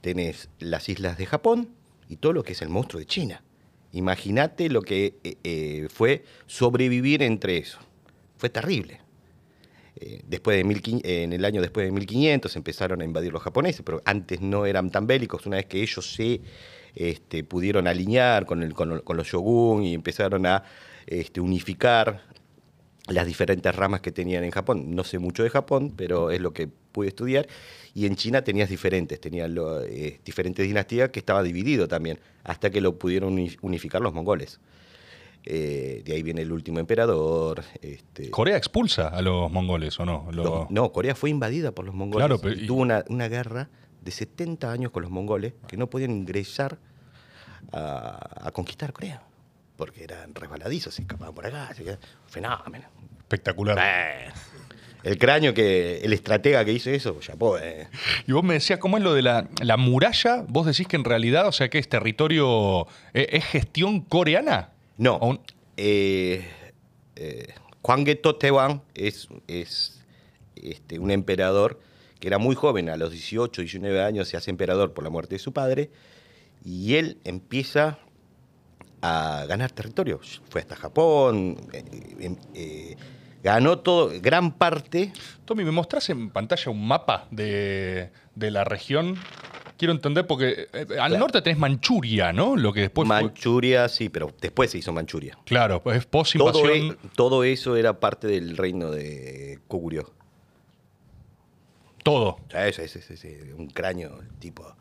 Tenés 0.00 0.48
las 0.58 0.88
islas 0.88 1.16
de 1.16 1.26
Japón 1.26 1.70
y 2.08 2.16
todo 2.16 2.32
lo 2.32 2.42
que 2.42 2.52
es 2.52 2.62
el 2.62 2.68
monstruo 2.68 3.00
de 3.00 3.06
China. 3.06 3.42
Imagínate 3.92 4.68
lo 4.68 4.82
que 4.82 5.18
eh, 5.22 5.36
eh, 5.44 5.88
fue 5.88 6.24
sobrevivir 6.46 7.22
entre 7.22 7.58
eso. 7.58 7.78
Fue 8.36 8.50
terrible. 8.50 9.00
Eh, 9.96 10.20
después 10.26 10.56
de 10.56 10.64
1500 10.64 11.08
en 11.08 11.32
el 11.32 11.44
año 11.44 11.62
después 11.62 11.86
de 11.86 11.92
1500 11.92 12.56
empezaron 12.56 13.00
a 13.00 13.04
invadir 13.04 13.32
los 13.32 13.42
japoneses, 13.42 13.82
pero 13.84 14.02
antes 14.04 14.40
no 14.40 14.66
eran 14.66 14.90
tan 14.90 15.06
bélicos. 15.06 15.46
Una 15.46 15.58
vez 15.58 15.66
que 15.66 15.80
ellos 15.80 16.12
se 16.12 16.40
este, 16.94 17.44
pudieron 17.44 17.86
alinear 17.86 18.46
con, 18.46 18.62
el- 18.62 18.74
con- 18.74 19.00
con 19.00 19.16
los 19.16 19.26
shogun 19.26 19.82
y 19.84 19.94
empezaron 19.94 20.46
a 20.46 20.62
este, 21.06 21.40
unificar 21.40 22.22
las 23.08 23.26
diferentes 23.26 23.74
ramas 23.74 24.00
que 24.00 24.12
tenían 24.12 24.44
en 24.44 24.50
Japón. 24.50 24.94
No 24.94 25.04
sé 25.04 25.18
mucho 25.18 25.42
de 25.42 25.50
Japón, 25.50 25.92
pero 25.96 26.30
es 26.30 26.40
lo 26.40 26.52
que 26.52 26.68
pude 26.68 27.08
estudiar. 27.08 27.46
Y 27.92 28.06
en 28.06 28.16
China 28.16 28.42
tenías 28.42 28.68
diferentes, 28.70 29.20
tenías 29.20 29.50
lo- 29.50 29.82
eh, 29.82 30.20
diferentes 30.24 30.66
dinastías 30.66 31.10
que 31.10 31.18
estaba 31.18 31.42
dividido 31.42 31.86
también, 31.88 32.18
hasta 32.44 32.70
que 32.70 32.80
lo 32.80 32.98
pudieron 32.98 33.34
uni- 33.34 33.56
unificar 33.60 34.00
los 34.00 34.14
mongoles. 34.14 34.58
Eh, 35.46 36.00
de 36.06 36.14
ahí 36.14 36.22
viene 36.22 36.40
el 36.40 36.52
último 36.52 36.78
emperador. 36.80 37.62
este, 37.82 38.30
¿Corea 38.30 38.56
expulsa 38.56 39.08
a 39.08 39.20
los 39.20 39.50
mongoles 39.52 40.00
o 40.00 40.06
no? 40.06 40.26
Lo- 40.32 40.42
los- 40.44 40.70
no, 40.70 40.90
Corea 40.90 41.14
fue 41.14 41.28
invadida 41.28 41.72
por 41.72 41.84
los 41.84 41.94
mongoles. 41.94 42.26
Claro, 42.26 42.40
pero- 42.40 42.66
tuvo 42.66 42.80
una, 42.80 43.04
una 43.10 43.28
guerra 43.28 43.68
de 44.04 44.10
70 44.10 44.70
años 44.70 44.90
con 44.92 45.02
los 45.02 45.10
mongoles 45.10 45.52
que 45.66 45.76
no 45.76 45.88
podían 45.88 46.10
ingresar 46.10 46.78
a, 47.72 48.46
a 48.48 48.50
conquistar 48.52 48.92
Corea. 48.92 49.22
Porque 49.76 50.04
eran 50.04 50.34
resbaladizos, 50.34 50.94
se 50.94 51.02
escapaban 51.02 51.34
por 51.34 51.46
acá. 51.46 51.70
que, 51.76 51.98
Fenómeno. 52.28 52.84
Espectacular. 53.20 53.78
Eh, 53.82 54.30
El 55.02 55.18
cráneo 55.18 55.52
que. 55.52 55.98
El 55.98 56.12
estratega 56.12 56.64
que 56.64 56.72
hizo 56.72 56.90
eso, 56.90 57.18
ya 57.20 57.34
puede. 57.34 57.88
Y 58.26 58.32
vos 58.32 58.44
me 58.44 58.54
decías, 58.54 58.78
¿cómo 58.78 58.98
es 58.98 59.02
lo 59.02 59.14
de 59.14 59.22
la, 59.22 59.48
la 59.62 59.76
muralla? 59.76 60.44
¿Vos 60.48 60.66
decís 60.66 60.86
que 60.86 60.96
en 60.96 61.04
realidad, 61.04 61.48
o 61.48 61.52
sea, 61.52 61.68
que 61.70 61.78
es 61.78 61.88
territorio, 61.88 62.86
eh, 63.14 63.28
es 63.32 63.44
gestión 63.46 64.00
coreana? 64.02 64.70
No. 64.96 65.16
¿O 65.16 65.26
un- 65.30 65.40
Eh, 65.76 66.48
eh, 67.16 67.52
Hwanggeto 67.82 68.36
Tewang 68.36 68.80
es, 68.94 69.26
es 69.48 70.00
este, 70.54 71.00
un 71.00 71.10
emperador 71.10 71.80
que 72.24 72.28
era 72.28 72.38
muy 72.38 72.54
joven, 72.54 72.88
a 72.88 72.96
los 72.96 73.10
18, 73.12 73.60
19 73.60 74.02
años 74.02 74.28
se 74.28 74.36
hace 74.38 74.50
emperador 74.50 74.94
por 74.94 75.04
la 75.04 75.10
muerte 75.10 75.34
de 75.34 75.38
su 75.38 75.52
padre, 75.52 75.90
y 76.64 76.94
él 76.94 77.18
empieza 77.24 77.98
a 79.02 79.44
ganar 79.46 79.70
territorio. 79.72 80.20
Fue 80.48 80.62
hasta 80.62 80.74
Japón, 80.74 81.56
eh, 81.74 81.84
eh, 82.20 82.36
eh, 82.54 82.96
ganó 83.42 83.78
todo, 83.80 84.10
gran 84.22 84.52
parte. 84.52 85.12
Tommy, 85.44 85.64
¿me 85.64 85.70
mostrás 85.70 86.08
en 86.08 86.30
pantalla 86.30 86.70
un 86.72 86.86
mapa 86.88 87.28
de, 87.30 88.10
de 88.34 88.50
la 88.50 88.64
región? 88.64 89.16
Quiero 89.76 89.92
entender, 89.92 90.26
porque 90.26 90.68
al 90.72 90.86
Claro. 90.86 91.18
norte 91.18 91.42
tenés 91.42 91.58
Manchuria, 91.58 92.32
¿no? 92.32 92.56
Lo 92.56 92.72
que 92.72 92.80
después 92.80 93.06
fue- 93.06 93.22
Manchuria, 93.22 93.88
sí, 93.90 94.08
pero 94.08 94.32
después 94.40 94.70
se 94.70 94.78
hizo 94.78 94.92
Manchuria. 94.94 95.36
Claro, 95.44 95.82
pues 95.82 95.98
es 95.98 96.04
Todo, 96.06 96.10
post-invasión. 96.22 96.70
e- 97.02 97.08
todo 97.14 97.44
eso 97.44 97.76
era 97.76 98.00
parte 98.00 98.26
del 98.28 98.56
reino 98.56 98.90
de 98.90 99.58
Koguryo. 99.68 100.10
Todo. 102.04 102.36
Sí, 102.72 102.86
sí, 102.88 103.00
sí, 103.00 103.16
sí, 103.16 103.36
un 103.56 103.66
cráneo 103.66 104.20
el 104.20 104.28
tipo 104.38 104.72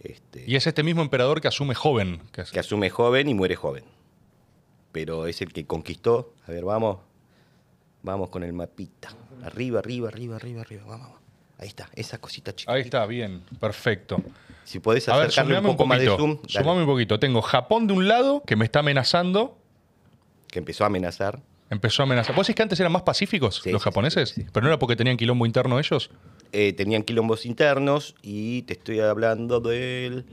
este, 0.00 0.42
Y 0.46 0.56
es 0.56 0.66
este 0.66 0.82
mismo 0.82 1.02
emperador 1.02 1.40
que 1.40 1.46
asume 1.46 1.76
joven. 1.76 2.20
que 2.32 2.58
asume 2.58 2.90
joven 2.90 3.28
y 3.28 3.34
muere 3.34 3.54
joven. 3.54 3.84
Pero 4.90 5.26
es 5.28 5.40
el 5.40 5.52
que 5.52 5.64
conquistó. 5.66 6.34
A 6.46 6.50
ver, 6.50 6.64
vamos. 6.64 6.98
Vamos 8.02 8.30
con 8.30 8.42
el 8.42 8.52
mapita. 8.52 9.10
Arriba, 9.44 9.78
arriba, 9.78 10.08
arriba, 10.08 10.36
arriba, 10.36 10.60
arriba. 10.62 10.82
Vamos, 10.86 11.06
vamos. 11.08 11.20
Ahí 11.58 11.68
está, 11.68 11.88
esa 11.94 12.18
cosita 12.18 12.52
chiquita. 12.52 12.72
Ahí 12.72 12.80
está, 12.82 13.06
bien, 13.06 13.44
perfecto. 13.60 14.20
Si 14.64 14.80
podés 14.80 15.06
ver, 15.06 15.14
acercarle 15.14 15.52
un 15.52 15.58
sumame 15.58 15.70
un 15.70 15.76
poco 15.76 15.86
más 15.86 16.00
de 16.00 16.06
poquito. 16.06 16.22
zoom. 16.24 16.36
dale. 16.42 16.48
Sumame 16.64 16.80
un 16.80 16.86
poquito. 16.88 17.20
Tengo 17.20 17.40
Japón 17.40 17.86
de 17.86 17.92
un 17.92 18.08
lado, 18.08 18.42
que 18.44 18.56
me 18.56 18.64
está 18.64 18.80
amenazando. 18.80 19.56
Que 20.48 20.58
empezó 20.58 20.82
a 20.82 20.88
amenazar. 20.88 21.40
Empezó 21.70 22.02
a 22.02 22.06
amenazar. 22.06 22.34
¿Vos 22.34 22.46
decís 22.48 22.56
que 22.56 22.62
antes 22.62 22.80
eran 22.80 22.92
más 22.92 23.02
pacíficos 23.02 23.60
Sí, 23.62 23.70
los 23.70 23.82
japoneses? 23.82 24.30
sí, 24.30 24.42
sí. 24.42 24.48
¿Pero 24.52 24.64
no 24.64 24.68
era 24.70 24.78
porque 24.78 24.96
tenían 24.96 25.16
quilombo 25.16 25.46
interno 25.46 25.78
ellos? 25.78 26.10
Eh, 26.52 26.72
tenían 26.74 27.02
quilombos 27.02 27.46
internos 27.46 28.14
y 28.22 28.62
te 28.62 28.74
estoy 28.74 29.00
hablando 29.00 29.60
del 29.60 30.24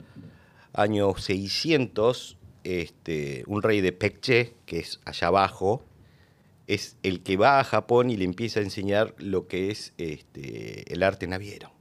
año 0.74 1.16
600. 1.18 2.36
Este, 2.66 3.44
un 3.48 3.64
rey 3.64 3.80
de 3.82 3.94
Pekche, 3.94 4.54
que 4.66 4.80
es 4.80 5.00
allá 5.06 5.28
abajo, 5.28 5.84
es 6.68 6.98
el 7.04 7.22
que 7.24 7.38
va 7.38 7.60
a 7.60 7.64
Japón 7.64 8.10
y 8.10 8.18
le 8.18 8.26
empieza 8.26 8.60
a 8.60 8.64
enseñar 8.64 9.16
lo 9.18 9.48
que 9.48 9.72
es 9.72 9.94
este, 9.98 10.92
el 10.94 11.02
arte 11.04 11.26
naviero. 11.26 11.72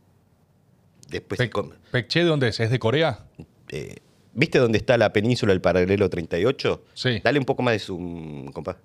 Después, 1.09 1.51
com- 1.51 1.71
¿Pekche 1.91 2.21
de 2.21 2.27
dónde 2.27 2.49
es? 2.49 2.61
¿Es 2.61 2.71
de 2.71 2.79
Corea? 2.79 3.27
eh, 3.71 3.97
¿viste 4.35 4.59
dónde 4.59 4.79
está 4.79 4.97
la 4.97 5.13
península 5.13 5.53
del 5.53 5.61
paralelo 5.61 6.09
38? 6.09 6.85
Sí. 6.95 7.21
Dale 7.25 7.39
un 7.41 7.45
poco 7.45 7.63
más 7.63 7.73
de 7.73 7.79
zoom, 7.81 8.53
compa. 8.53 8.79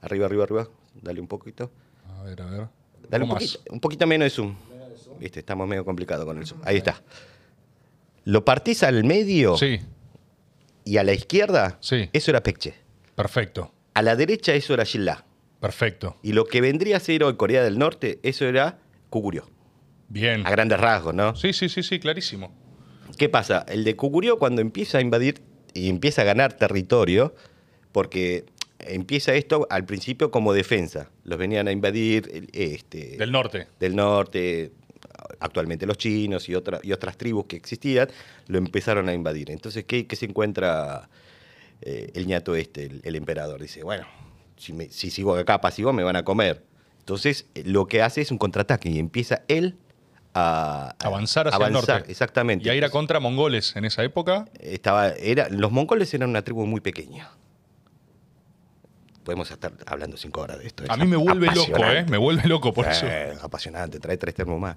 Arriba, 0.00 0.26
arriba, 0.26 0.44
arriba. 0.44 0.68
Dale 1.02 1.20
un 1.20 1.26
poquito. 1.28 1.70
A 2.08 2.22
ver, 2.22 2.40
a 2.42 2.46
ver. 2.46 2.66
Dale 3.10 3.24
un 3.24 3.30
poquito, 3.30 3.58
un 3.70 3.80
poquito 3.80 4.06
menos 4.06 4.26
de 4.26 4.30
zoom. 4.30 4.56
Viste, 5.18 5.40
estamos 5.40 5.66
medio 5.68 5.84
complicados 5.84 6.24
con 6.24 6.38
el 6.38 6.46
zoom. 6.46 6.60
Ahí 6.64 6.76
está. 6.78 7.02
Lo 8.24 8.44
partís 8.44 8.82
al 8.82 9.04
medio 9.04 9.56
Sí, 9.56 9.80
y 10.84 10.96
a 10.96 11.04
la 11.04 11.12
izquierda, 11.12 11.76
Sí. 11.80 12.08
eso 12.12 12.30
era 12.30 12.42
Pekche. 12.42 12.74
perfecto. 13.14 13.72
A 13.94 14.02
la 14.02 14.16
derecha, 14.16 14.54
eso 14.54 14.74
era 14.74 14.84
Shilla. 14.84 15.24
Perfecto. 15.60 16.16
Y 16.22 16.32
lo 16.32 16.46
que 16.46 16.60
vendría 16.60 16.96
a 16.96 17.00
ser 17.00 17.22
hoy 17.24 17.36
Corea 17.36 17.62
del 17.62 17.78
Norte, 17.78 18.18
eso 18.22 18.44
era 18.46 18.78
Kuguryo. 19.08 19.48
Bien. 20.08 20.46
A 20.46 20.50
grandes 20.50 20.78
rasgos, 20.80 21.14
¿no? 21.14 21.36
Sí, 21.36 21.52
sí, 21.52 21.68
sí, 21.68 21.82
sí, 21.82 21.98
clarísimo. 22.00 22.52
¿Qué 23.16 23.28
pasa? 23.28 23.64
El 23.68 23.84
de 23.84 23.94
Kuguryo 23.96 24.38
cuando 24.38 24.60
empieza 24.60 24.98
a 24.98 25.00
invadir 25.00 25.40
y 25.72 25.88
empieza 25.88 26.22
a 26.22 26.24
ganar 26.24 26.54
territorio, 26.54 27.34
porque 27.92 28.44
empieza 28.80 29.34
esto 29.34 29.66
al 29.70 29.84
principio 29.86 30.30
como 30.30 30.52
defensa. 30.52 31.10
Los 31.22 31.38
venían 31.38 31.68
a 31.68 31.72
invadir 31.72 32.28
el- 32.34 32.50
este, 32.52 33.16
Del 33.16 33.30
norte. 33.32 33.68
del 33.80 33.94
norte, 33.96 34.72
actualmente 35.40 35.86
los 35.86 35.98
chinos 35.98 36.48
y, 36.48 36.54
otra- 36.54 36.80
y 36.82 36.92
otras 36.92 37.16
tribus 37.16 37.46
que 37.46 37.56
existían, 37.56 38.08
lo 38.46 38.58
empezaron 38.58 39.08
a 39.08 39.14
invadir. 39.14 39.50
Entonces, 39.50 39.84
¿qué, 39.84 40.06
qué 40.06 40.16
se 40.16 40.26
encuentra 40.26 41.08
eh, 41.82 42.10
el 42.14 42.26
ñato 42.26 42.54
este, 42.54 42.84
el, 42.86 43.00
el 43.04 43.16
emperador? 43.16 43.60
Dice, 43.60 43.82
bueno, 43.82 44.06
si, 44.56 44.72
me- 44.72 44.90
si 44.90 45.10
sigo 45.10 45.34
acá 45.36 45.60
pasivo 45.60 45.92
me 45.92 46.02
van 46.02 46.16
a 46.16 46.24
comer. 46.24 46.62
Entonces, 47.00 47.46
eh, 47.54 47.62
lo 47.66 47.86
que 47.86 48.02
hace 48.02 48.20
es 48.22 48.30
un 48.30 48.38
contraataque 48.38 48.88
y 48.90 48.98
empieza 48.98 49.42
él 49.48 49.76
a 50.36 50.94
Avanzar 51.00 51.46
hacia 51.48 51.66
el 51.66 51.72
norte. 51.72 52.10
Exactamente. 52.10 52.66
Y 52.66 52.68
a 52.70 52.74
ir 52.74 52.84
a 52.84 52.90
contra 52.90 53.20
mongoles 53.20 53.76
en 53.76 53.84
esa 53.84 54.02
época. 54.02 54.46
Estaba, 54.58 55.10
era, 55.10 55.48
los 55.48 55.70
mongoles 55.70 56.12
eran 56.12 56.30
una 56.30 56.42
tribu 56.42 56.66
muy 56.66 56.80
pequeña. 56.80 57.30
Podemos 59.24 59.50
estar 59.50 59.72
hablando 59.86 60.16
cinco 60.16 60.42
horas 60.42 60.58
de 60.58 60.66
esto. 60.66 60.84
A 60.88 60.96
mí 60.96 61.06
me 61.06 61.16
vuelve 61.16 61.46
loco, 61.54 61.78
¿eh? 61.84 62.04
Me 62.08 62.18
vuelve 62.18 62.46
loco 62.46 62.72
por 62.74 62.86
eso. 62.86 63.06
Eh, 63.08 63.34
apasionante, 63.42 63.98
trae 63.98 64.16
tres 64.18 64.34
termos 64.34 64.60
más. 64.60 64.76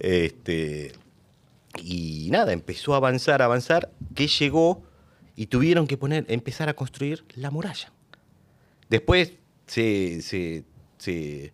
Este, 0.00 0.92
y 1.82 2.28
nada, 2.30 2.52
empezó 2.52 2.94
a 2.94 2.96
avanzar, 2.96 3.42
a 3.42 3.44
avanzar, 3.44 3.90
que 4.14 4.26
llegó 4.26 4.82
y 5.36 5.46
tuvieron 5.46 5.86
que 5.86 5.96
poner, 5.96 6.24
empezar 6.28 6.68
a 6.68 6.74
construir 6.74 7.24
la 7.36 7.50
muralla. 7.50 7.92
Después 8.88 9.34
se, 9.66 10.22
se- 10.22 10.64
se- 10.98 11.52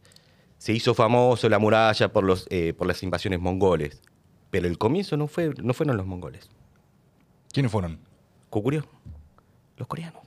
se 0.59 0.73
hizo 0.73 0.94
famoso 0.94 1.49
la 1.49 1.59
muralla 1.59 2.12
por, 2.12 2.23
los, 2.25 2.47
eh, 2.50 2.75
por 2.75 2.86
las 2.86 3.02
invasiones 3.02 3.41
mongoles. 3.41 4.00
Pero 4.50 4.67
el 4.68 4.78
comienzo 4.78 5.17
no, 5.17 5.26
fue, 5.26 5.52
no 5.62 5.73
fueron 5.75 5.97
los 5.97 6.07
mongoles. 6.07 6.49
¿Quiénes 7.52 7.73
fueron? 7.73 7.99
Kukurió. 8.50 8.86
Los 9.76 9.89
coreanos. 9.89 10.23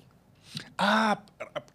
Ah, 0.78 1.22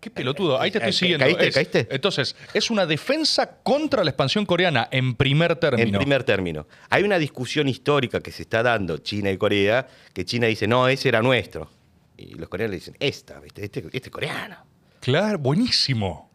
qué 0.01 0.11
pelotudo. 0.11 0.61
Ahí 0.61 0.71
te 0.71 0.79
estoy 0.79 0.91
Eh, 0.91 0.93
siguiendo. 0.93 1.25
¿caíste? 1.25 1.49
Es- 1.49 1.55
¿caíste? 1.55 1.89
Entonces, 1.91 2.37
es 2.55 2.71
una 2.71 2.87
defensa 2.87 3.59
contra 3.63 4.05
la 4.05 4.11
expansión 4.11 4.45
coreana 4.47 4.89
en 4.91 5.15
primer 5.15 5.57
término. 5.57 5.87
En 5.89 5.93
primer 5.97 6.25
término. 6.25 6.67
Hay 6.91 7.03
una 7.03 7.19
discusión 7.19 7.69
histórica 7.69 8.21
que 8.21 8.31
se 8.33 8.43
está 8.43 8.63
dando 8.63 8.99
China 8.99 9.31
y 9.31 9.37
Corea, 9.39 9.87
que 10.13 10.25
China 10.25 10.47
dice, 10.47 10.67
no, 10.67 10.89
ese 10.89 11.09
era 11.09 11.23
nuestro. 11.23 11.71
Y 12.17 12.35
los 12.35 12.49
coreanos 12.49 12.71
le 12.73 12.77
dicen, 12.79 12.97
esta, 13.01 13.39
¿viste? 13.41 13.65
Este, 13.65 13.81
este 13.93 13.99
es 13.99 14.11
coreano. 14.11 14.57
Claro, 15.01 15.39
buenísimo. 15.39 16.28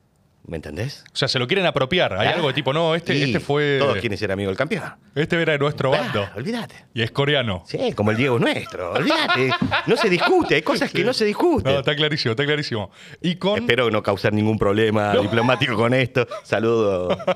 ¿Me 0.45 0.57
entendés? 0.57 1.05
O 1.13 1.15
sea, 1.15 1.29
se 1.29 1.39
lo 1.39 1.47
quieren 1.47 1.65
apropiar. 1.65 2.13
Hay 2.19 2.27
Ah, 2.27 2.31
algo 2.31 2.49
de 2.49 2.53
tipo, 2.53 2.73
no, 2.73 2.95
este, 2.95 3.21
este 3.23 3.39
fue. 3.39 3.77
Todos 3.79 3.97
quieren 3.99 4.17
ser 4.17 4.29
amigos 4.29 4.51
del 4.51 4.57
campeón. 4.57 4.83
Este 5.15 5.41
era 5.41 5.53
de 5.53 5.59
nuestro 5.59 5.89
bando. 5.89 6.27
Olvídate. 6.35 6.75
Y 6.93 7.01
es 7.01 7.11
coreano. 7.11 7.63
Sí, 7.65 7.93
como 7.93 8.11
el 8.11 8.17
Diego 8.17 8.35
es 8.35 8.41
nuestro. 8.41 8.91
Olvídate. 8.91 9.51
No 9.87 9.95
se 9.95 10.09
discute, 10.09 10.55
hay 10.55 10.61
cosas 10.63 10.91
que 10.91 11.05
no 11.05 11.13
se 11.13 11.23
discuten. 11.23 11.71
No, 11.71 11.79
está 11.79 11.95
clarísimo, 11.95 12.31
está 12.31 12.43
clarísimo. 12.45 12.91
Y 13.21 13.35
con. 13.35 13.57
Espero 13.59 13.89
no 13.89 14.03
causar 14.03 14.33
ningún 14.33 14.59
problema 14.59 15.13
diplomático 15.15 15.75
con 15.77 15.93
esto. 15.93 16.27
Saludos. 16.43 17.17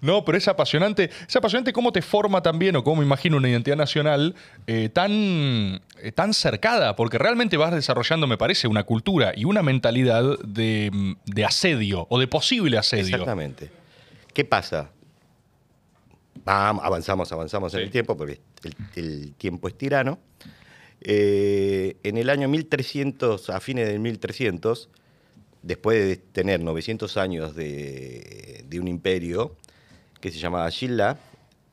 No, 0.00 0.24
pero 0.24 0.36
es 0.36 0.48
apasionante. 0.48 1.10
Es 1.28 1.36
apasionante 1.36 1.72
cómo 1.72 1.92
te 1.92 2.02
forma 2.02 2.42
también, 2.42 2.74
o 2.74 2.82
cómo 2.82 3.02
imagino 3.04 3.36
una 3.36 3.48
identidad 3.48 3.76
nacional 3.76 4.34
eh, 4.66 4.88
tan, 4.92 5.80
tan 6.14 6.34
cercada, 6.34 6.96
porque 6.96 7.18
realmente 7.18 7.56
vas 7.56 7.72
desarrollando, 7.72 8.26
me 8.26 8.36
parece, 8.36 8.66
una 8.66 8.82
cultura 8.84 9.32
y 9.36 9.44
una 9.44 9.62
mentalidad 9.62 10.38
de, 10.40 10.90
mm, 10.92 11.12
de 11.26 11.44
asedio 11.44 12.06
o 12.10 12.18
de 12.18 12.26
posible 12.26 12.78
asedio. 12.78 13.16
Exactamente. 13.16 13.70
¿Qué 14.34 14.44
pasa? 14.44 14.90
Vamos, 16.44 16.84
avanzamos, 16.84 17.30
avanzamos 17.30 17.74
en 17.74 17.80
el 17.80 17.90
tiempo, 17.90 18.16
porque 18.16 18.40
el, 18.64 18.74
el 18.96 19.34
tiempo 19.34 19.68
es 19.68 19.78
tirano. 19.78 20.18
Eh, 21.04 21.96
en 22.02 22.16
el 22.16 22.30
año 22.30 22.48
1300, 22.48 23.50
a 23.50 23.60
fines 23.60 23.88
del 23.88 23.98
1300, 24.00 24.88
después 25.62 25.98
de 25.98 26.16
tener 26.16 26.60
900 26.60 27.16
años 27.16 27.54
de, 27.54 28.64
de 28.68 28.80
un 28.80 28.88
imperio 28.88 29.56
que 30.20 30.30
se 30.30 30.38
llamaba 30.38 30.68
Shilla, 30.70 31.18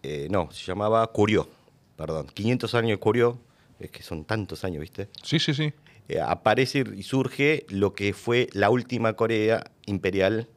eh, 0.01 0.27
no, 0.32 0.49
se 0.51 0.66
llamaba 0.66 1.06
Curio, 1.08 1.48
perdón, 1.95 2.27
500 2.33 2.74
años 2.75 2.91
de 2.91 2.98
Curio, 2.98 3.40
es 3.80 3.91
que 3.91 4.03
son 4.03 4.25
tantos 4.25 4.64
años, 4.64 4.82
¿viste? 4.82 5.09
Sí, 5.24 5.40
sí, 5.40 5.53
sí. 5.53 5.74
eh, 6.08 6.19
aparece 6.19 6.83
y 6.95 7.03
surge 7.03 7.66
lo 7.69 7.93
que 7.93 8.14
fue 8.14 8.49
la 8.53 8.69
última 8.69 9.14
Corea 9.14 9.64
imperial 9.85 10.48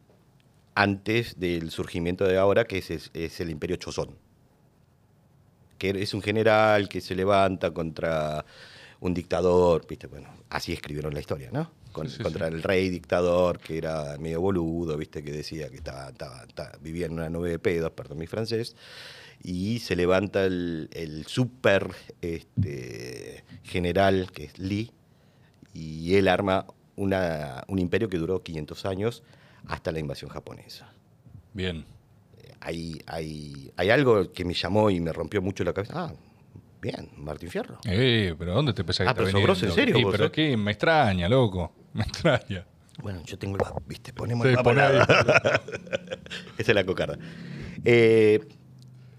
antes 0.75 1.39
del 1.39 1.71
surgimiento 1.71 2.25
de 2.27 2.39
ahora, 2.39 2.65
que 2.65 2.79
es, 2.79 2.91
es- 3.13 3.41
el 3.41 3.51
imperio 3.51 3.77
Chosón. 3.77 4.17
Que 5.79 5.91
es 5.91 6.15
un 6.15 6.23
general 6.23 6.89
que 6.89 7.01
se 7.01 7.15
levanta 7.15 7.73
contra 7.73 8.45
un 9.01 9.15
dictador, 9.15 9.87
¿viste? 9.87 10.07
Bueno, 10.07 10.29
así 10.49 10.73
escribieron 10.73 11.13
la 11.13 11.21
historia, 11.21 11.51
¿no? 11.53 11.71
Con- 11.91 12.09
Sí, 12.09 12.17
sí, 12.19 12.23
contra 12.23 12.47
el 12.47 12.63
rey 12.63 12.89
dictador, 12.89 13.59
que 13.59 13.77
era 13.77 14.17
medio 14.19 14.41
boludo, 14.41 14.97
¿viste? 14.97 15.23
Que 15.23 15.33
decía 15.33 15.69
que 15.69 15.77
estaba, 15.77 16.09
estaba- 16.11 16.45
estaba- 16.45 16.73
vivía 16.81 17.07
en 17.07 17.13
una 17.15 17.29
nube 17.29 17.51
de 17.51 17.59
pedos, 17.59 17.91
perdón 17.93 18.19
mi 18.19 18.27
francés, 18.27 18.75
y 19.43 19.79
se 19.81 19.97
levanta 19.97 20.45
el, 20.45 20.89
el 20.93 21.27
super 21.27 21.91
este, 22.21 23.45
general, 23.65 24.31
que 24.33 24.45
es 24.45 24.59
Lee, 24.59 24.91
y 25.75 26.15
él 26.17 26.29
arma 26.29 26.67
una- 26.97 27.65
un 27.69 27.79
imperio 27.79 28.09
que 28.09 28.19
duró 28.19 28.43
500 28.43 28.85
años 28.87 29.23
hasta 29.67 29.93
la 29.93 29.99
invasión 29.99 30.31
japonesa. 30.31 30.93
Bien. 31.55 31.85
Hay, 32.61 33.01
hay, 33.07 33.73
hay 33.77 33.91
algo 33.91 34.33
que 34.33 34.45
me 34.45 34.55
llamó 34.55 34.91
y 34.91 35.01
me 35.01 35.13
rompió 35.13 35.43
mucho 35.43 35.65
la 35.65 35.73
cabeza. 35.73 35.93
Ah, 35.97 36.13
bien, 36.81 37.09
Martín 37.17 37.51
Fierro. 37.51 37.79
Eh, 37.85 38.35
pero 38.39 38.55
¿dónde 38.55 38.73
te 38.73 38.85
pensás 38.85 39.07
que 39.07 39.11
Ah, 39.11 39.15
pero 39.15 39.41
grosso, 39.43 39.67
¿en 39.67 39.73
serio 39.73 39.97
Sí, 39.97 40.05
vos, 40.05 40.13
pero 40.13 40.27
eh? 40.27 40.33
qué, 40.33 40.57
me 40.57 40.71
extraña, 40.73 41.29
loco. 41.29 41.73
Me 41.95 42.03
extraña. 42.05 42.65
Bueno, 43.03 43.23
yo 43.27 43.39
tengo 43.39 43.57
el 43.57 43.63
¿viste? 43.87 44.13
Ponemos 44.13 44.47
Sí, 44.47 44.53
el. 44.55 44.59
Esa 46.59 46.73
es 46.73 46.75
la 46.75 46.85
cocarda. 46.85 47.19
Eh, 47.85 48.41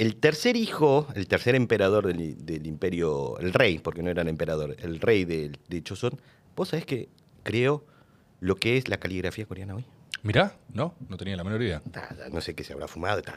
el 0.03 0.17
tercer 0.17 0.57
hijo, 0.57 1.07
el 1.15 1.29
tercer 1.29 1.55
emperador 1.55 2.07
del, 2.07 2.67
imperio, 2.67 3.39
el 3.39 3.53
rey, 3.53 3.79
porque 3.79 4.03
no 4.03 4.09
era 4.09 4.21
el 4.21 4.27
emperador, 4.27 4.75
el 4.81 4.99
rey 4.99 5.23
de, 5.23 5.53
de 5.69 5.81
Chosón, 5.81 6.19
¿vos 6.57 6.67
sabés 6.67 6.85
que 6.85 7.07
creó 7.43 7.85
lo 8.41 8.57
que 8.57 8.75
es 8.75 8.89
la 8.89 8.97
caligrafía 8.97 9.45
coreana 9.45 9.75
hoy? 9.75 9.85
Mirá, 10.23 10.55
no, 10.73 10.95
no 11.09 11.17
tenía 11.17 11.35
la 11.35 11.43
menor 11.43 11.61
idea. 11.61 11.81
Ta, 11.91 12.07
ta, 12.07 12.29
no 12.31 12.39
sé 12.39 12.55
qué 12.55 12.63
se 12.63 12.71
habrá 12.71 12.87
fumado. 12.87 13.21
ta. 13.21 13.33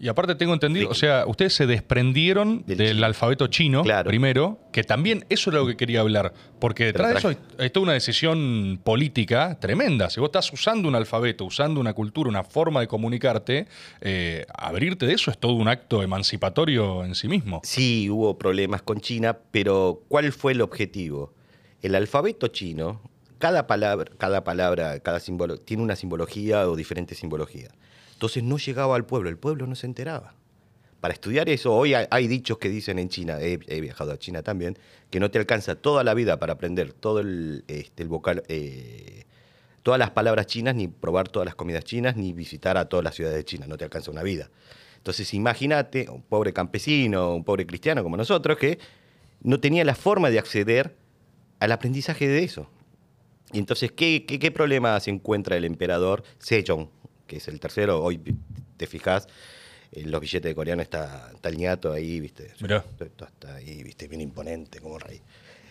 Y 0.00 0.08
aparte 0.08 0.34
tengo 0.34 0.52
entendido, 0.52 0.86
Sí. 0.86 0.90
o 0.90 0.94
sea, 0.94 1.24
ustedes 1.26 1.54
se 1.54 1.66
desprendieron 1.68 2.64
del, 2.66 3.02
alfabeto 3.04 3.46
chino 3.46 3.82
Claro. 3.84 4.08
primero, 4.08 4.58
que 4.72 4.82
también 4.82 5.24
eso 5.28 5.50
era 5.50 5.60
lo 5.60 5.66
que 5.68 5.76
quería 5.76 6.00
hablar, 6.00 6.32
porque 6.58 6.86
detrás 6.86 7.12
de 7.12 7.18
eso 7.18 7.28
hay, 7.28 7.36
hay 7.58 7.70
toda 7.70 7.84
una 7.84 7.92
decisión 7.92 8.80
política 8.82 9.56
tremenda. 9.60 10.10
Si 10.10 10.18
vos 10.20 10.28
estás 10.28 10.52
usando 10.52 10.88
un 10.88 10.96
alfabeto, 10.96 11.44
usando 11.44 11.80
una 11.80 11.92
cultura, 11.92 12.28
una 12.28 12.42
forma 12.44 12.80
de 12.80 12.88
comunicarte, 12.88 13.68
eh, 14.00 14.46
abrirte 14.52 15.06
de 15.06 15.14
eso 15.14 15.30
es 15.30 15.38
todo 15.38 15.52
un 15.54 15.68
acto 15.68 16.02
emancipatorio 16.02 17.04
en 17.04 17.14
sí 17.14 17.28
mismo. 17.28 17.60
Sí, 17.62 18.10
hubo 18.10 18.36
problemas 18.36 18.82
con 18.82 19.00
China, 19.00 19.38
pero 19.52 20.02
¿cuál 20.08 20.32
fue 20.32 20.52
el 20.52 20.60
objetivo? 20.60 21.34
El 21.82 21.94
alfabeto 21.94 22.48
chino, 22.48 23.00
cada 23.38 23.66
palabra, 23.66 24.10
cada 24.18 24.44
palabra, 24.44 25.00
cada 25.00 25.20
símbolo, 25.20 25.58
tiene 25.58 25.82
una 25.82 25.96
simbología 25.96 26.68
o 26.68 26.76
diferente 26.76 27.14
simbología. 27.14 27.70
Entonces 28.12 28.42
no 28.42 28.58
llegaba 28.58 28.96
al 28.96 29.06
pueblo, 29.06 29.28
el 29.28 29.38
pueblo 29.38 29.66
no 29.66 29.74
se 29.74 29.86
enteraba. 29.86 30.34
Para 31.00 31.14
estudiar 31.14 31.48
eso, 31.48 31.72
hoy 31.74 31.94
hay, 31.94 32.26
dichos 32.26 32.58
que 32.58 32.68
dicen 32.68 32.98
en 32.98 33.08
China, 33.08 33.40
he, 33.40 33.60
he 33.68 33.80
viajado 33.80 34.10
a 34.10 34.18
China 34.18 34.42
también, 34.42 34.76
que 35.10 35.20
no 35.20 35.30
te 35.30 35.38
alcanza 35.38 35.76
toda 35.76 36.02
la 36.02 36.14
vida 36.14 36.40
para 36.40 36.54
aprender 36.54 36.92
todo 36.92 37.20
el, 37.20 37.64
este, 37.68 38.02
el 38.02 38.08
vocal, 38.08 38.42
eh, 38.48 39.24
todas 39.84 40.00
las 40.00 40.10
palabras 40.10 40.46
chinas, 40.46 40.74
ni 40.74 40.88
probar 40.88 41.28
todas 41.28 41.46
las 41.46 41.54
comidas 41.54 41.84
chinas, 41.84 42.16
ni 42.16 42.32
visitar 42.32 42.76
a 42.76 42.88
todas 42.88 43.04
las 43.04 43.14
ciudades 43.14 43.36
de 43.36 43.44
China, 43.44 43.66
no 43.68 43.76
te 43.76 43.84
alcanza 43.84 44.10
una 44.10 44.24
vida. 44.24 44.50
Entonces 44.96 45.32
imagínate 45.34 46.08
un 46.10 46.22
pobre 46.22 46.52
campesino, 46.52 47.32
un 47.32 47.44
pobre 47.44 47.64
cristiano 47.64 48.02
como 48.02 48.16
nosotros, 48.16 48.58
que 48.58 48.80
no 49.40 49.60
tenía 49.60 49.84
la 49.84 49.94
forma 49.94 50.30
de 50.30 50.40
acceder 50.40 50.96
al 51.60 51.70
aprendizaje 51.70 52.26
de 52.26 52.42
eso. 52.42 52.68
Y 53.52 53.58
entonces, 53.58 53.92
¿qué, 53.92 54.24
qué, 54.26 54.38
qué 54.38 54.50
problema 54.50 54.98
se 55.00 55.10
encuentra 55.10 55.56
el 55.56 55.64
emperador 55.64 56.22
Sejong, 56.38 56.88
que 57.26 57.36
es 57.36 57.48
el 57.48 57.60
tercero? 57.60 58.02
Hoy 58.02 58.20
te 58.76 58.86
fijas, 58.86 59.26
en 59.92 60.10
los 60.10 60.20
billetes 60.20 60.50
de 60.50 60.54
coreano 60.54 60.82
está, 60.82 61.30
está 61.34 61.48
el 61.48 61.56
ñato 61.56 61.92
ahí, 61.92 62.20
¿viste? 62.20 62.52
Mirá. 62.60 62.84
Está 63.00 63.54
ahí, 63.54 63.82
¿viste? 63.82 64.06
Bien 64.08 64.20
imponente 64.20 64.80
como 64.80 64.98
rey. 64.98 65.22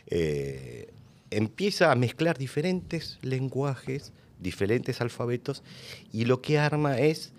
Eh, 0.08 0.90
empieza 1.30 1.92
a 1.92 1.96
mezclar 1.96 2.38
diferentes 2.38 3.20
lenguajes, 3.22 4.12
diferentes 4.40 5.02
alfabetos, 5.02 5.64
y 6.12 6.26
lo 6.26 6.42
que 6.42 6.58
arma 6.58 6.98
es 6.98 7.34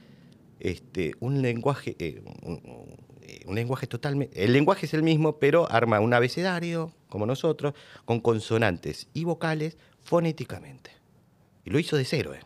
este, 0.61 1.15
un 1.19 1.43
lenguaje, 1.43 1.97
eh, 1.99 2.23
un, 2.43 2.61
un 3.45 3.55
lenguaje 3.55 3.87
totalmente. 3.87 4.45
El 4.45 4.53
lenguaje 4.53 4.87
es 4.87 4.95
el 4.95 5.03
mismo, 5.03 5.39
pero 5.39 5.71
arma 5.71 5.99
un 6.01 6.15
abecedario, 6.15 6.93
como 7.09 7.27
nosotros, 7.27 7.75
con 8.05 8.21
consonantes 8.21 9.09
y 9.15 9.25
vocales 9.25 9.77
fonéticamente. 10.09 10.91
Y 11.65 11.71
lo 11.71 11.79
hizo 11.79 11.97
de 11.99 12.05
cero, 12.07 12.33
¿eh? 12.35 12.41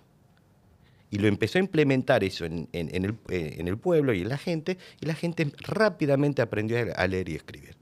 Y 1.11 1.19
lo 1.19 1.29
empezó 1.29 1.59
a 1.59 1.61
implementar 1.61 2.25
eso 2.25 2.45
en, 2.45 2.69
en- 2.73 2.93
en 2.95 3.05
el, 3.05 3.15
eh, 3.29 3.57
en 3.59 3.69
el 3.69 3.77
pueblo 3.79 4.13
y 4.15 4.23
en 4.23 4.29
la 4.31 4.39
gente, 4.39 4.79
y 5.01 5.07
la 5.07 5.15
gente 5.15 5.53
rápidamente 5.59 6.43
aprendió 6.43 6.77
a- 6.97 7.07
leer 7.07 7.29
y 7.29 7.35
escribir. 7.37 7.77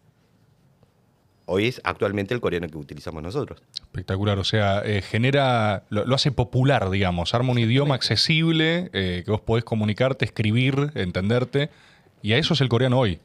Hoy 1.47 1.67
es 1.67 1.81
actualmente 1.83 2.35
el 2.35 2.41
coreano 2.41 2.69
que 2.69 2.77
utilizamos 2.77 3.23
nosotros. 3.23 3.61
Espectacular, 3.81 4.39
o 4.39 4.45
sea, 4.45 4.83
eh, 4.85 5.01
genera, 5.03 5.85
lo, 5.89 6.05
lo 6.05 6.15
hace 6.15 6.31
popular, 6.31 6.91
digamos, 6.91 7.33
arma 7.35 7.51
un 7.53 7.59
idioma 7.59 7.95
accesible, 7.95 8.91
eh, 8.93 9.23
que 9.25 9.31
vos 9.31 9.41
podés 9.41 9.65
comunicarte, 9.65 10.25
escribir, 10.27 10.93
entenderte, 10.95 11.71
y 12.23 12.35
a 12.35 12.39
eso 12.39 12.55
es 12.55 12.61
el 12.61 12.69
coreano 12.69 12.99
hoy. 12.99 13.19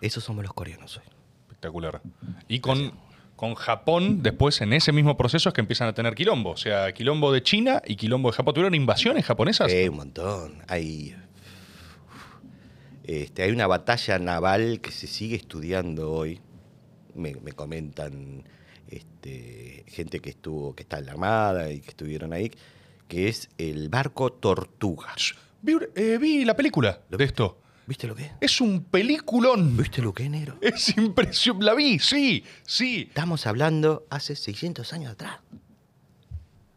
Esos 0.00 0.22
somos 0.22 0.44
los 0.44 0.52
coreanos 0.52 0.98
hoy. 0.98 1.04
Espectacular. 1.48 2.00
Y 2.46 2.60
con, 2.60 2.92
con 3.36 3.54
Japón, 3.54 4.22
después 4.22 4.60
en 4.60 4.72
ese 4.72 4.92
mismo 4.92 5.16
proceso 5.16 5.48
es 5.48 5.54
que 5.54 5.60
empiezan 5.60 5.88
a 5.88 5.92
tener 5.92 6.14
quilombo. 6.14 6.50
O 6.50 6.56
sea, 6.56 6.92
quilombo 6.92 7.32
de 7.32 7.42
China 7.42 7.82
y 7.84 7.96
quilombo 7.96 8.30
de 8.30 8.36
Japón. 8.36 8.54
¿Tuvieron 8.54 8.74
invasiones 8.74 9.24
japonesas? 9.24 9.70
Eh, 9.72 9.88
un 9.88 9.96
montón. 9.96 10.62
Hay, 10.68 11.16
este, 13.02 13.42
hay 13.42 13.50
una 13.50 13.66
batalla 13.66 14.18
naval 14.18 14.80
que 14.80 14.90
se 14.90 15.06
sigue 15.06 15.36
estudiando 15.36 16.12
hoy. 16.12 16.40
Me, 17.14 17.34
me 17.34 17.52
comentan 17.52 18.44
este, 18.88 19.84
gente 19.88 20.20
que 20.20 20.30
estuvo, 20.30 20.74
que 20.74 20.82
está 20.82 20.98
en 20.98 21.06
la 21.06 21.12
armada 21.12 21.70
y 21.72 21.80
que 21.80 21.90
estuvieron 21.90 22.32
ahí, 22.32 22.50
que 23.08 23.28
es 23.28 23.50
el 23.58 23.88
barco 23.88 24.32
Tortuga. 24.32 25.14
Vi, 25.62 25.76
eh, 25.96 26.18
vi 26.20 26.44
la 26.44 26.54
película 26.54 27.00
de 27.08 27.24
esto. 27.24 27.58
¿Viste 27.86 28.06
lo 28.06 28.14
que 28.14 28.24
es? 28.24 28.32
Es 28.40 28.60
un 28.60 28.84
peliculón. 28.84 29.76
¿Viste 29.76 30.00
lo 30.00 30.14
que 30.14 30.24
es, 30.24 30.30
negro? 30.30 30.56
Es 30.62 30.96
impresionante. 30.96 31.66
La 31.66 31.74
vi, 31.74 31.98
sí, 31.98 32.42
sí. 32.64 33.06
Estamos 33.08 33.46
hablando 33.46 34.06
hace 34.10 34.36
600 34.36 34.92
años 34.94 35.12
atrás. 35.12 35.36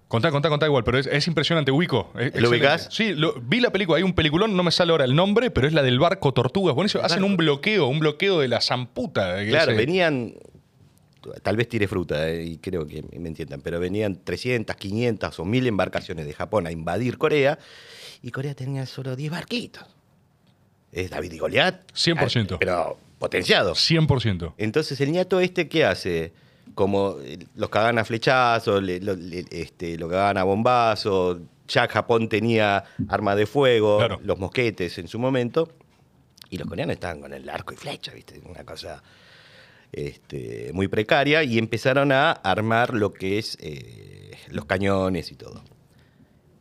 Contá, 0.09 0.31
contá, 0.31 0.47
contá 0.49 0.65
igual, 0.65 0.83
pero 0.85 0.97
es, 0.99 1.07
es 1.07 1.27
impresionante. 1.27 1.71
Es 1.71 2.41
¿Lo 2.41 2.49
ubicás? 2.49 2.87
Sí, 2.91 3.13
lo- 3.13 3.33
vi 3.41 3.59
la 3.59 3.71
película, 3.71 3.97
hay 3.97 4.03
un 4.03 4.13
peliculón, 4.13 4.55
no 4.55 4.63
me 4.63 4.71
sale 4.71 4.91
ahora 4.91 5.03
el 5.03 5.15
nombre, 5.15 5.51
pero 5.51 5.67
es 5.67 5.73
la 5.73 5.83
del 5.83 5.99
barco 5.99 6.33
Tortugas. 6.33 6.75
Buenísimo. 6.75 7.03
Hacen 7.03 7.23
un 7.23 7.35
bloqueo, 7.35 7.87
un 7.87 7.99
bloqueo 7.99 8.39
de 8.39 8.47
la 8.47 8.61
zamputa. 8.61 9.37
que 9.43 9.49
Claro, 9.49 9.71
ese- 9.71 9.77
venían, 9.81 10.33
tal 11.43 11.57
vez 11.57 11.67
tire 11.67 11.89
fruta, 11.89 12.29
eh, 12.29 12.45
y 12.45 12.57
creo 12.57 12.87
que 12.87 13.03
me 13.19 13.27
entiendan, 13.27 13.59
pero 13.61 13.81
venían 13.81 14.23
300, 14.23 14.77
500 14.77 15.39
o 15.39 15.45
1000 15.45 15.67
embarcaciones 15.67 16.25
de 16.25 16.33
Japón 16.33 16.67
a 16.67 16.71
invadir 16.71 17.17
Corea, 17.17 17.59
y 18.21 18.31
Corea 18.31 18.55
tenía 18.55 18.85
solo 18.85 19.15
10 19.17 19.29
barquitos. 19.31 19.83
Es 20.91 21.09
David 21.09 21.33
y 21.33 21.37
Goliat. 21.37 21.91
100%. 21.93 22.53
Ah, 22.53 22.57
Pero 22.59 22.97
potenciado. 23.19 23.73
100%. 23.73 24.53
Entonces 24.57 24.99
el 25.01 25.11
ñato 25.11 25.39
este, 25.39 25.67
¿qué 25.67 25.85
hace? 25.85 26.31
Como 26.75 27.17
eh, 27.21 27.39
los 27.55 27.69
cagan 27.69 27.97
a 27.97 28.05
flechazos, 28.05 28.81
le- 28.83 28.99
lo, 28.99 29.15
le- 29.15 29.45
este, 29.51 29.97
lo 29.97 30.07
cagan 30.09 30.37
a 30.37 30.43
bombazos, 30.43 31.39
ya 31.67 31.87
Japón 31.87 32.29
tenía 32.29 32.83
arma 33.09 33.35
de 33.35 33.45
fuego, 33.45 33.97
Claro. 33.97 34.19
los 34.23 34.37
mosquetes 34.37 34.97
en 34.97 35.07
su 35.07 35.17
momento, 35.19 35.69
y 36.49 36.57
los 36.57 36.67
coreanos 36.67 36.93
estaban 36.93 37.19
con 37.19 37.33
el 37.33 37.49
arco 37.49 37.73
y 37.73 37.77
flecha, 37.77 38.11
¿viste? 38.13 38.39
Una 38.45 38.63
cosa 38.63 39.01
este, 39.91 40.71
muy 40.73 40.87
precaria, 40.87 41.43
y 41.43 41.57
empezaron 41.57 42.11
a 42.11 42.31
armar 42.31 42.93
lo 42.93 43.13
que 43.13 43.37
es 43.39 43.57
eh, 43.61 44.31
los 44.49 44.65
cañones 44.65 45.31
y 45.31 45.35
todo. 45.35 45.63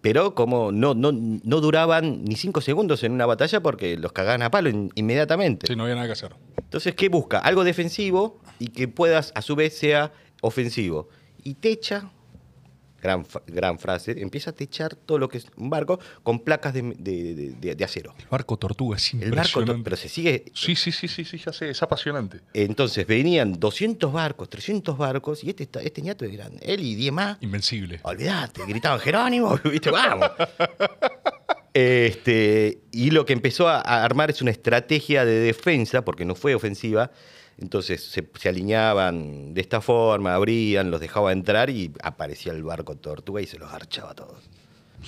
Pero 0.07 0.37
como 0.37 0.71
no, 0.71 0.95
no, 0.95 1.11
no 1.13 1.61
duraban 1.61 2.23
ni 2.23 2.37
cinco 2.37 2.61
segundos 2.61 3.03
en 3.03 3.11
una 3.11 3.27
batalla 3.27 3.61
porque 3.61 3.97
los 3.97 4.13
cagaban 4.13 4.41
a 4.43 4.53
palo 4.53 4.69
in- 4.69 4.93
inmediatamente. 4.95 5.67
Sí, 5.67 5.75
no 5.75 5.83
había 5.83 5.97
nada 5.97 6.07
que 6.07 6.13
hacer. 6.13 6.37
Entonces, 6.59 6.95
¿qué 6.95 7.09
busca? 7.09 7.39
Algo 7.41 7.65
defensivo 7.65 8.39
y 8.61 8.69
que 8.69 8.87
puedas, 8.87 9.33
a 9.35 9.43
su 9.43 9.57
vez, 9.57 9.77
sea 9.77 10.13
ofensivo. 10.43 11.09
Y 11.43 11.55
techa, 11.55 12.11
gran, 13.01 13.27
gran 13.47 13.79
frase, 13.79 14.21
empieza 14.21 14.51
a 14.51 14.53
techar 14.53 14.95
todo 14.95 15.19
lo 15.19 15.29
que 15.29 15.39
es 15.39 15.47
un 15.57 15.71
barco 15.71 15.99
con 16.23 16.41
placas 16.41 16.75
de, 16.75 16.83
de- 16.83 17.35
de- 17.35 17.51
de- 17.53 17.75
de 17.75 17.85
acero. 17.85 18.15
El 18.19 18.27
barco 18.29 18.57
Tortuga 18.57 18.97
es 18.97 19.13
El 19.15 19.19
barco, 19.33 19.61
impresionante. 19.61 19.85
pero 19.85 19.97
se 19.97 20.09
sigue... 20.09 20.45
Sí, 20.55 20.75
sí, 20.77 20.93
sí, 20.93 21.09
sí, 21.09 21.25
sí, 21.25 21.39
ya 21.39 21.53
sé, 21.53 21.71
es 21.71 21.83
apasionante. 21.83 22.41
Entonces, 22.55 23.07
venían 23.07 23.59
200 23.59 24.13
barcos, 24.13 24.49
300 24.49 24.97
barcos, 24.99 25.45
y 25.45 25.51
este, 25.51 25.69
este 25.85 26.03
ñato 26.03 26.25
era 26.25 26.51
él 26.63 26.81
y 26.81 26.95
10 26.95 27.13
más. 27.13 27.39
Invencible. 27.41 28.01
Olvídate, 28.03 28.65
gritaban 28.67 29.01
Jerónimo, 29.01 29.59
¿viste? 29.65 29.91
Vamos. 29.91 30.31
Este, 31.79 32.79
y 32.91 33.11
lo 33.11 33.27
que 33.27 33.35
empezó 33.35 33.69
a, 33.69 33.77
a 33.81 34.03
armar 34.03 34.31
es 34.31 34.41
una 34.41 34.51
estrategia 34.51 35.27
de 35.27 35.41
defensa, 35.41 36.05
porque 36.05 36.25
no 36.25 36.35
fue 36.35 36.55
ofensiva. 36.55 37.11
Entonces 37.59 38.05
se, 38.05 38.29
se 38.39 38.49
alineaban 38.49 39.55
de 39.55 39.61
esta 39.61 39.81
forma, 39.81 40.35
abrían, 40.35 40.91
los 40.91 41.01
dejaba 41.01 41.33
entrar 41.33 41.71
y 41.71 41.93
aparecía 42.03 42.53
el 42.53 42.63
barco 42.63 42.97
Tortuga 42.97 43.41
y 43.41 43.47
se 43.47 43.59
los 43.59 43.73
archaba 43.73 44.11
a 44.11 44.15
todos. 44.15 44.43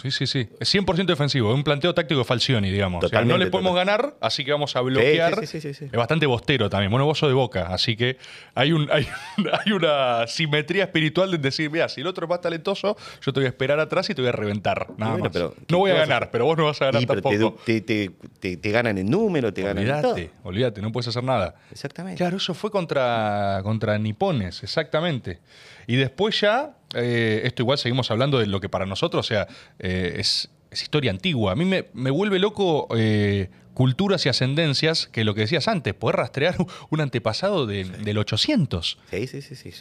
Sí, 0.01 0.11
sí, 0.11 0.27
sí. 0.27 0.49
Es 0.61 0.73
100% 0.75 1.07
defensivo. 1.07 1.51
Es 1.51 1.55
un 1.57 1.65
planteo 1.65 1.93
táctico 1.95 2.19
de 2.21 2.25
Falcioni, 2.25 2.71
digamos. 2.71 3.05
O 3.05 3.09
sea, 3.09 3.25
no 3.25 3.37
le 3.37 3.47
podemos 3.49 3.73
total. 3.73 3.87
ganar, 3.87 4.17
así 4.21 4.45
que 4.45 4.53
vamos 4.53 4.75
a 4.77 4.81
bloquear. 4.81 5.41
sí, 5.41 5.47
sí, 5.47 5.61
sí, 5.61 5.75
sí. 5.75 5.85
Es 5.87 5.93
bastante 5.93 6.27
bostero 6.27 6.71
también. 6.71 6.91
Bueno, 6.91 7.05
vos 7.07 7.19
sos 7.19 7.29
de 7.29 7.35
boca, 7.35 7.67
así 7.71 7.97
que 7.97 8.17
hay, 8.55 8.73
un, 8.73 8.89
hay, 8.91 9.07
hay 9.67 9.73
una 9.73 10.27
simetría 10.27 10.85
espiritual 10.85 11.31
de 11.31 11.39
decir, 11.39 11.71
mira, 11.71 11.89
si 11.89 12.01
el 12.01 12.07
otro 12.07 12.27
es 12.27 12.31
más 12.31 12.41
talentoso, 12.41 12.97
yo 13.21 13.33
te 13.33 13.41
voy 13.41 13.47
a 13.47 13.49
esperar 13.49 13.81
atrás 13.81 14.09
y 14.11 14.15
te 14.15 14.23
voy 14.23 14.29
a 14.29 14.33
reventar. 14.33 14.87
Nada 14.97 15.13
bueno, 15.13 15.25
más. 15.25 15.33
pero, 15.33 15.55
¿qué 15.55 15.65
no 15.69 15.79
voy 15.79 15.91
a 15.91 15.95
ganar, 15.95 16.31
pero 16.31 16.45
vos 16.45 16.57
no 16.57 16.65
vas 16.67 16.81
a 16.83 16.87
ganar 16.87 17.03
Y, 17.03 17.07
tampoco. 17.07 17.57
te, 17.65 17.81
te- 17.81 18.11
te- 18.41 18.57
te 18.57 18.71
ganan 18.71 18.99
en 18.99 19.11
número, 19.11 19.53
te 19.53 19.63
ganan 19.63 19.85
en 19.87 20.01
todo. 20.03 20.13
Olvídate, 20.15 20.31
olvídate, 20.45 20.83
no 20.83 20.93
puedes 20.93 21.09
hacer 21.09 21.25
nada. 21.25 21.57
Exactamente. 21.71 22.19
Claro, 22.19 22.37
eso 22.37 22.55
fue 22.55 22.71
contra, 22.71 23.61
contra 23.63 23.99
nipones, 23.99 24.63
exactamente. 24.63 25.41
Y 25.89 25.97
después 25.97 26.41
ya, 26.41 26.77
eh, 26.95 27.41
esto 27.45 27.63
igual 27.63 27.79
seguimos 27.79 28.11
hablando 28.13 28.39
de 28.39 28.47
lo 28.47 28.61
que 28.61 28.69
para 28.69 28.87
nosotros, 28.87 29.27
o 29.27 29.29
sea, 29.29 29.49
eh, 29.81 30.15
es, 30.19 30.49
es 30.71 30.83
historia 30.83 31.11
antigua. 31.11 31.51
A 31.53 31.57
mí 31.57 31.65
me, 31.65 31.87
me 31.95 32.11
vuelve 32.11 32.39
loco 32.39 32.87
eh, 32.97 33.49
culturas 33.75 34.27
y 34.27 34.29
ascendencias 34.29 35.07
que 35.07 35.25
lo 35.25 35.35
que 35.35 35.41
decías 35.43 35.67
antes, 35.67 35.95
poder 35.95 36.17
rastrear 36.17 36.57
un 36.91 37.01
antepasado 37.01 37.65
de- 37.67 37.85
del 37.85 38.19
800. 38.19 38.99
Sí, 39.11 39.27
sí, 39.27 39.41
sí. 39.41 39.55
sí, 39.57 39.73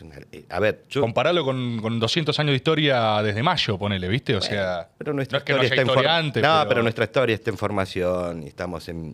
a 0.50 0.60
ver, 0.60 0.86
yo... 0.90 1.02
Compararlo 1.02 1.44
con, 1.44 1.80
con 1.82 2.00
200 2.00 2.40
años 2.40 2.52
de 2.52 2.56
historia 2.58 3.22
desde 3.22 3.44
mayo, 3.44 3.78
ponele, 3.78 4.08
¿viste? 4.08 4.36
O 4.36 4.42
sea, 4.42 4.88
Pero 4.98 5.14
nuestra 5.14 5.40
no 5.40 5.40
es 5.40 5.46
que 5.46 5.54
no 5.54 5.64
historia 5.64 5.66
haya 5.66 5.76
está 5.76 5.82
en 5.82 5.88
historia 5.90 6.18
antes, 6.18 6.42
No, 6.44 6.50
pero- 6.60 6.70
pero... 6.70 6.84
nuestra 6.84 7.04
historia 7.04 7.36
está 7.36 7.50
en 7.52 7.58
formación 7.58 8.44
y 8.44 8.48
estamos 8.48 8.88
en 8.88 9.14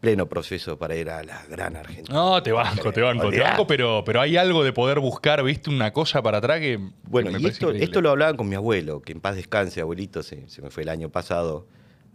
pleno 0.00 0.26
proceso 0.28 0.78
para 0.78 0.96
ir 0.96 1.10
a 1.10 1.22
la 1.22 1.44
gran 1.46 1.76
Argentina. 1.76 2.14
No, 2.14 2.42
te 2.42 2.52
banco, 2.52 2.90
te 2.92 3.02
banco, 3.02 3.30
te 3.30 3.40
banco, 3.40 3.66
pero, 3.66 4.02
pero 4.04 4.20
hay 4.20 4.36
algo 4.38 4.64
de 4.64 4.72
poder 4.72 4.98
buscar, 5.00 5.42
viste, 5.44 5.68
una 5.70 5.92
cosa 5.92 6.22
para 6.22 6.38
atrás 6.38 6.60
que. 6.60 6.78
Bueno, 7.04 7.28
que 7.30 7.36
me 7.36 7.42
y 7.42 7.46
esto, 7.46 7.66
increíble. 7.66 7.84
esto 7.84 8.00
lo 8.00 8.10
hablaba 8.10 8.34
con 8.36 8.48
mi 8.48 8.54
abuelo, 8.56 9.02
que 9.02 9.12
en 9.12 9.20
paz 9.20 9.36
descanse, 9.36 9.80
abuelito, 9.80 10.22
se, 10.22 10.48
se 10.48 10.62
me 10.62 10.70
fue 10.70 10.82
el 10.84 10.88
año 10.88 11.10
pasado. 11.10 11.66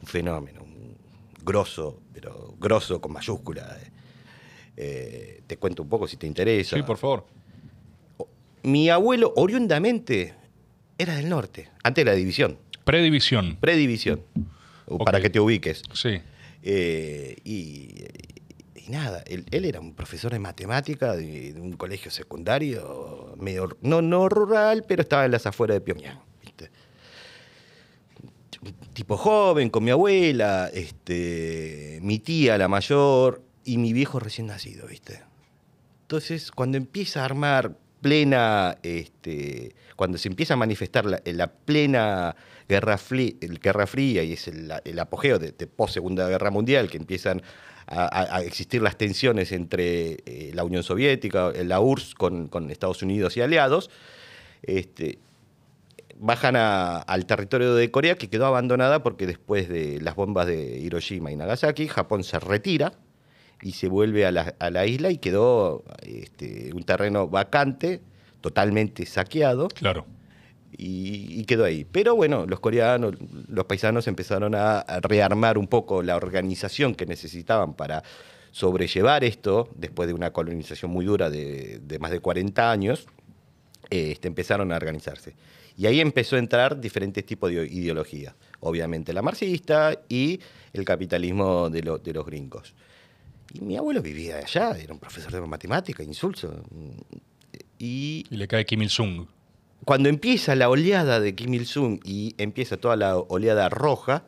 Un 0.01 0.07
fenómeno, 0.07 0.61
un 0.63 0.97
grosso, 1.43 2.01
pero 2.13 2.55
grosso 2.59 2.99
con 2.99 3.13
mayúscula. 3.13 3.77
eh. 3.81 3.91
Eh, 4.77 5.41
te 5.47 5.57
cuento 5.57 5.83
un 5.83 5.89
poco 5.89 6.05
si 6.07 6.17
te 6.17 6.27
interesa. 6.27 6.75
Sí, 6.75 6.81
por 6.83 6.97
favor. 6.97 7.25
Mi 8.63 8.89
abuelo, 8.89 9.31
oriundamente, 9.35 10.33
era 10.97 11.15
del 11.15 11.29
norte, 11.29 11.69
antes 11.83 12.03
de 12.03 12.11
la 12.11 12.15
división, 12.17 12.57
Predivisión. 12.83 13.57
predivisión, 13.59 14.21
para 15.05 15.21
que 15.21 15.29
te 15.29 15.39
ubiques. 15.39 15.81
Sí. 15.93 16.19
Eh, 16.67 17.37
y, 17.43 17.93
nada, 18.89 19.23
él, 19.27 19.45
era 19.51 19.79
un 19.79 19.93
profesor 19.93 20.31
de 20.31 20.39
matemática 20.39 21.15
de, 21.15 21.53
un 21.57 21.73
colegio 21.73 22.09
secundario, 22.09 23.35
medio, 23.37 23.77
no, 23.81 24.01
no 24.01 24.27
rural, 24.27 24.83
pero 24.87 25.03
estaba 25.03 25.25
en 25.25 25.31
las 25.31 25.45
afueras 25.45 25.75
de 25.75 25.81
Pyongyang. 25.81 26.19
¿viste? 26.43 26.71
Tipo 28.93 29.15
joven, 29.15 29.69
con 29.69 29.83
mi 29.83 29.91
abuela, 29.91 30.71
este, 30.73 31.99
mi 32.01 32.17
tía, 32.17 32.57
la 32.57 32.67
mayor, 32.67 33.43
y 33.63 33.77
mi 33.77 33.93
viejo 33.93 34.19
recién 34.19 34.47
nacido, 34.47 34.87
¿viste? 34.87 35.21
Entonces, 36.01 36.51
cuando 36.51 36.77
empieza 36.77 37.21
a 37.21 37.25
armar 37.25 37.77
plena, 38.01 38.77
este, 38.81 39.75
cuando 39.95 40.17
se 40.17 40.29
empieza 40.29 40.55
a 40.55 40.57
manifestar 40.57 41.05
la 41.05 41.47
plena 41.47 42.35
guerra, 42.67 42.97
fli- 42.97 43.37
guerra 43.61 43.87
fría 43.87 44.23
y 44.23 44.33
es 44.33 44.47
el, 44.47 44.99
apogeo 44.99 45.39
de, 45.39 45.51
de 45.51 45.67
post 45.67 45.93
Segunda 45.93 46.27
Guerra 46.27 46.51
Mundial, 46.51 46.89
que 46.89 46.97
empiezan 46.97 47.41
a, 47.87 48.41
existir 48.41 48.81
las 48.81 48.97
tensiones 48.97 49.51
entre 49.51 50.17
eh, 50.25 50.51
la 50.53 50.63
Unión 50.63 50.83
Soviética, 50.83 51.51
la 51.51 51.79
URSS 51.79 52.15
con, 52.15 52.71
Estados 52.71 53.03
Unidos 53.03 53.37
y 53.37 53.41
aliados, 53.41 53.91
este, 54.63 55.19
bajan 56.17 56.55
al 56.55 57.25
territorio 57.25 57.75
de 57.75 57.91
Corea 57.91 58.15
que 58.15 58.29
quedó 58.29 58.45
abandonada 58.47 59.03
porque 59.03 59.27
después 59.27 59.69
de 59.69 60.01
las 60.01 60.15
bombas 60.15 60.47
de 60.47 60.79
Hiroshima 60.79 61.31
y 61.31 61.35
Nagasaki, 61.35 61.87
Japón 61.87 62.23
se 62.23 62.39
retira 62.39 62.93
y 63.61 63.73
se 63.73 63.87
vuelve 63.87 64.25
a 64.25 64.31
la, 64.31 64.55
a 64.59 64.69
la 64.69 64.85
isla 64.85 65.11
y 65.11 65.17
quedó 65.17 65.83
este, 66.01 66.71
un 66.73 66.83
terreno 66.83 67.27
vacante, 67.27 68.01
totalmente 68.41 69.05
saqueado, 69.05 69.67
Claro. 69.67 70.05
Y, 70.77 71.39
y 71.39 71.45
quedó 71.45 71.63
ahí. 71.65 71.85
Pero 71.85 72.15
bueno, 72.15 72.45
los 72.45 72.59
coreanos, 72.59 73.15
los 73.47 73.65
paisanos 73.65 74.07
empezaron 74.07 74.55
a, 74.55 74.79
a 74.79 74.99
rearmar 75.01 75.57
un 75.57 75.67
poco 75.67 76.01
la 76.03 76.15
organización 76.15 76.95
que 76.95 77.05
necesitaban 77.05 77.73
para 77.73 78.03
sobrellevar 78.51 79.23
esto, 79.23 79.69
después 79.75 80.07
de 80.07 80.13
una 80.13 80.31
colonización 80.31 80.91
muy 80.91 81.05
dura 81.05 81.29
de, 81.29 81.79
de 81.83 81.99
más 81.99 82.11
de 82.11 82.19
40 82.21 82.71
años, 82.71 83.05
este, 83.89 84.27
empezaron 84.27 84.71
a 84.71 84.77
organizarse. 84.77 85.35
Y 85.77 85.87
ahí 85.87 85.99
empezó 85.99 86.37
a 86.37 86.39
entrar 86.39 86.79
diferentes 86.79 87.25
tipos 87.25 87.51
de 87.51 87.67
ideologías. 87.67 88.33
Obviamente 88.61 89.11
la 89.11 89.21
marxista 89.21 89.99
y 90.07 90.39
el 90.71 90.85
capitalismo 90.85 91.69
de, 91.69 91.81
lo- 91.83 91.97
de 91.97 92.13
los 92.13 92.25
gringos. 92.25 92.73
Y 93.53 93.59
mi 93.61 93.75
abuelo 93.77 94.01
vivía 94.01 94.37
allá, 94.37 94.71
era 94.77 94.93
un 94.93 94.99
profesor 94.99 95.31
de 95.33 95.41
matemática, 95.41 96.01
insulso. 96.01 96.63
Y 97.77 98.25
Y 98.29 98.37
le 98.37 98.47
cae 98.47 98.65
Kim 98.65 98.81
Il-sung. 98.81 99.27
Cuando 99.83 100.09
empieza 100.09 100.55
la 100.55 100.69
oleada 100.69 101.19
de 101.19 101.35
Kim 101.35 101.53
Il-sung 101.53 101.99
y 102.03 102.33
empieza 102.37 102.77
toda 102.77 102.95
la 102.95 103.17
oleada 103.17 103.69
roja, 103.69 104.23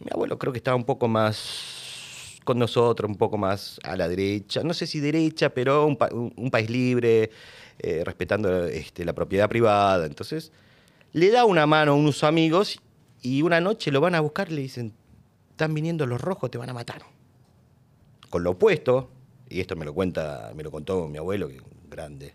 mi 0.00 0.08
abuelo 0.10 0.38
creo 0.38 0.52
que 0.52 0.58
estaba 0.58 0.76
un 0.76 0.84
poco 0.84 1.06
más 1.08 2.38
con 2.44 2.58
nosotros, 2.58 3.08
un 3.08 3.16
poco 3.16 3.38
más 3.38 3.78
a 3.84 3.96
la 3.96 4.08
derecha, 4.08 4.62
no 4.62 4.74
sé 4.74 4.86
si 4.86 5.00
derecha, 5.00 5.50
pero 5.50 5.86
un, 5.86 5.96
pa- 5.96 6.10
un- 6.12 6.50
país 6.50 6.68
libre, 6.68 7.30
eh, 7.78 8.02
respetando 8.04 8.66
este, 8.66 9.04
la 9.04 9.12
propiedad 9.14 9.48
privada. 9.48 10.04
Entonces, 10.06 10.52
le 11.12 11.30
da 11.30 11.44
una 11.46 11.66
mano 11.66 11.92
a 11.92 11.94
unos 11.94 12.22
amigos 12.22 12.80
y 13.22 13.42
una 13.42 13.60
noche 13.60 13.90
lo 13.90 14.00
van 14.00 14.14
a 14.14 14.20
buscar 14.20 14.50
y 14.50 14.56
le 14.56 14.62
dicen, 14.62 14.92
están 15.50 15.72
viniendo 15.72 16.04
los 16.06 16.20
rojos, 16.20 16.50
te 16.50 16.58
van 16.58 16.68
a 16.68 16.74
matar. 16.74 17.02
Con 18.28 18.42
lo 18.42 18.50
opuesto, 18.50 19.08
y 19.48 19.60
esto 19.60 19.76
me 19.76 19.84
lo 19.84 19.94
cuenta, 19.94 20.52
me 20.54 20.62
lo 20.62 20.70
contó 20.70 21.08
mi 21.08 21.16
abuelo, 21.18 21.48
que 21.48 21.62
grande, 21.88 22.34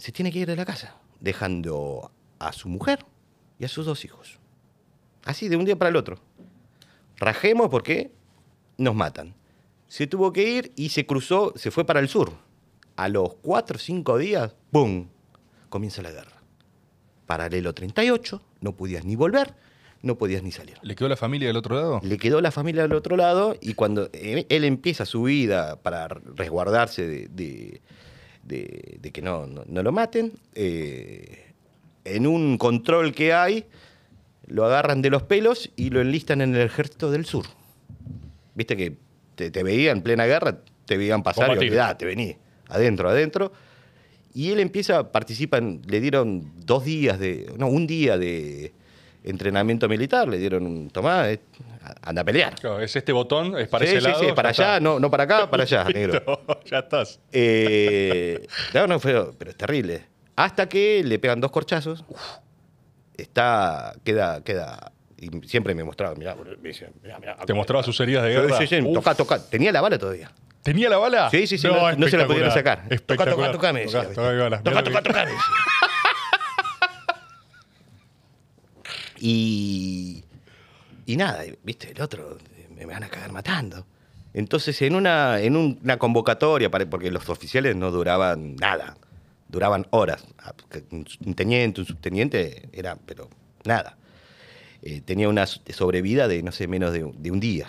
se 0.00 0.12
tiene 0.12 0.32
que 0.32 0.40
ir 0.40 0.46
de 0.48 0.56
la 0.56 0.64
casa, 0.64 0.96
dejando 1.20 2.10
a 2.38 2.52
su 2.52 2.68
mujer 2.68 3.04
y 3.58 3.64
a 3.64 3.68
sus 3.68 3.86
dos 3.86 4.04
hijos. 4.04 4.38
Así, 5.24 5.48
de 5.48 5.56
un 5.56 5.64
día 5.64 5.76
para 5.76 5.90
el 5.90 5.96
otro. 5.96 6.18
Rajemos 7.18 7.68
porque 7.68 8.10
nos 8.78 8.94
matan. 8.94 9.34
Se 9.86 10.06
tuvo 10.06 10.32
que 10.32 10.48
ir 10.48 10.72
y 10.76 10.88
se 10.90 11.04
cruzó, 11.06 11.52
se 11.56 11.70
fue 11.70 11.84
para 11.84 12.00
el 12.00 12.08
sur. 12.08 12.32
A 12.96 13.08
los 13.08 13.34
cuatro 13.42 13.76
o 13.76 13.78
cinco 13.78 14.18
días, 14.18 14.54
¡pum! 14.70 15.08
Comienza 15.68 16.00
la 16.02 16.10
guerra. 16.10 16.36
Paralelo 17.26 17.74
38, 17.74 18.42
no 18.60 18.76
podías 18.76 19.04
ni 19.04 19.16
volver, 19.16 19.54
no 20.02 20.16
podías 20.16 20.42
ni 20.42 20.50
salir. 20.50 20.78
¿Le 20.82 20.94
quedó 20.96 21.08
la 21.08 21.16
familia 21.16 21.48
del 21.48 21.56
otro 21.56 21.76
lado? 21.76 22.00
Le 22.02 22.16
quedó 22.18 22.40
la 22.40 22.50
familia 22.50 22.84
al 22.84 22.92
otro 22.92 23.16
lado 23.16 23.56
y 23.60 23.74
cuando 23.74 24.08
eh, 24.12 24.46
él 24.48 24.64
empieza 24.64 25.04
su 25.04 25.24
vida 25.24 25.76
para 25.82 26.08
resguardarse 26.08 27.06
de, 27.06 27.28
de- 27.28 27.82
de- 28.42 28.98
de 29.00 29.10
que 29.12 29.22
no, 29.22 29.46
no- 29.46 29.64
no 29.66 29.82
lo 29.82 29.92
maten, 29.92 30.32
eh, 30.54 31.52
en 32.04 32.26
un 32.26 32.58
control 32.58 33.12
que 33.14 33.32
hay, 33.32 33.64
lo 34.46 34.64
agarran 34.64 35.02
de 35.02 35.10
los 35.10 35.22
pelos 35.22 35.70
y 35.76 35.90
lo 35.90 36.00
enlistan 36.00 36.40
en 36.40 36.54
el 36.54 36.62
ejército 36.62 37.10
del 37.10 37.24
sur. 37.24 37.44
Viste 38.54 38.76
que 38.76 38.96
te, 39.36 39.50
te 39.50 39.62
veían 39.62 39.98
en 39.98 40.02
plena 40.02 40.26
guerra, 40.26 40.58
te 40.86 40.96
veían 40.96 41.22
pasar 41.22 41.44
y 41.54 41.58
olvidate, 41.68 42.04
vení, 42.04 42.36
adentro, 42.68 43.08
adentro. 43.08 43.52
Y 44.34 44.50
él 44.50 44.60
empieza, 44.60 45.10
participan, 45.12 45.82
le 45.86 46.00
dieron 46.00 46.52
dos 46.64 46.84
días 46.84 47.18
de, 47.18 47.52
no, 47.58 47.68
un 47.68 47.86
día 47.86 48.16
de 48.18 48.72
entrenamiento 49.24 49.88
militar, 49.88 50.28
le 50.28 50.38
dieron 50.38 50.66
un, 50.66 50.90
tomá, 50.90 51.28
eh, 51.30 51.40
anda 52.02 52.22
a 52.22 52.24
pelear. 52.24 52.54
Claro, 52.54 52.80
es 52.80 52.94
este 52.96 53.12
botón, 53.12 53.58
es 53.58 53.68
para 53.68 53.84
Sí, 53.86 53.92
ese 53.92 54.00
sí, 54.00 54.06
lado. 54.08 54.20
sí, 54.24 54.32
para 54.34 54.48
allá, 54.50 54.64
está. 54.76 54.80
no, 54.80 54.98
no 54.98 55.10
para 55.10 55.24
acá, 55.24 55.50
para 55.50 55.62
allá, 55.64 55.84
negro. 55.94 56.22
Ya 56.64 56.78
estás. 56.78 57.20
Eh, 57.32 58.46
no, 58.74 58.86
no, 58.86 58.98
fue, 59.00 59.32
pero 59.38 59.50
es 59.50 59.56
terrible. 59.56 60.06
Hasta 60.36 60.68
que 60.68 61.02
le 61.04 61.18
pegan 61.18 61.40
dos 61.40 61.50
corchazos, 61.50 62.04
está, 63.16 63.92
queda, 64.04 64.42
queda, 64.42 64.92
y 65.18 65.28
siempre 65.46 65.74
me 65.74 65.84
mostraba, 65.84 66.14
mirá, 66.14 66.34
me 66.34 66.44
mirá, 67.02 67.18
mirá. 67.18 67.36
Te 67.44 67.52
mostraba 67.52 67.82
sus 67.82 67.98
heridas 68.00 68.24
de 68.24 68.30
guerra. 68.30 68.56
sí, 68.58 68.66
sí, 68.66 68.80
Uf. 68.80 68.94
toca, 68.94 69.14
toca. 69.14 69.38
Tenía 69.50 69.70
la 69.72 69.80
bala 69.82 69.98
todavía. 69.98 70.30
¿Tenía 70.62 70.88
la 70.90 70.98
bala? 70.98 71.30
Sí, 71.30 71.46
sí, 71.46 71.56
sí, 71.58 71.66
no- 71.66 71.92
no 71.92 72.08
se 72.08 72.16
la 72.18 72.26
pudieron 72.26 72.50
sacar. 72.50 72.84
Toca, 73.06 73.24
toca, 73.26 73.52
toca, 73.52 73.72
me 73.72 73.80
decía, 73.80 74.02
Toca. 74.02 74.14
Toca, 74.14 74.32
Mirá 74.32 74.62
toca, 74.62 74.70
lo 74.80 74.84
que- 74.84 75.08
toca, 75.08 75.24
me 75.24 75.30
decía. 75.30 75.40
Y, 79.20 80.24
y 81.06 81.16
nada, 81.16 81.44
viste, 81.62 81.92
el 81.92 82.00
otro, 82.00 82.38
me 82.74 82.86
van 82.86 83.04
a 83.04 83.08
cagar 83.08 83.30
matando. 83.32 83.86
Entonces, 84.32 84.80
en 84.82 84.94
una, 84.94 85.40
en 85.40 85.56
un- 85.56 85.78
una 85.82 85.98
convocatoria, 85.98 86.70
porque 86.70 87.10
los 87.10 87.28
oficiales 87.28 87.76
no 87.76 87.90
duraban 87.90 88.56
nada, 88.56 88.96
duraban 89.48 89.86
horas. 89.90 90.24
Un 90.90 91.34
teniente, 91.34 91.80
un 91.82 91.86
subteniente, 91.86 92.68
era, 92.72 92.96
pero 93.06 93.28
nada. 93.64 93.96
Eh, 94.82 95.02
tenía 95.02 95.28
una 95.28 95.46
sobrevida 95.46 96.26
de, 96.28 96.42
no 96.42 96.52
sé, 96.52 96.66
menos 96.66 96.92
de, 96.92 97.04
un- 97.04 97.40
día. 97.40 97.66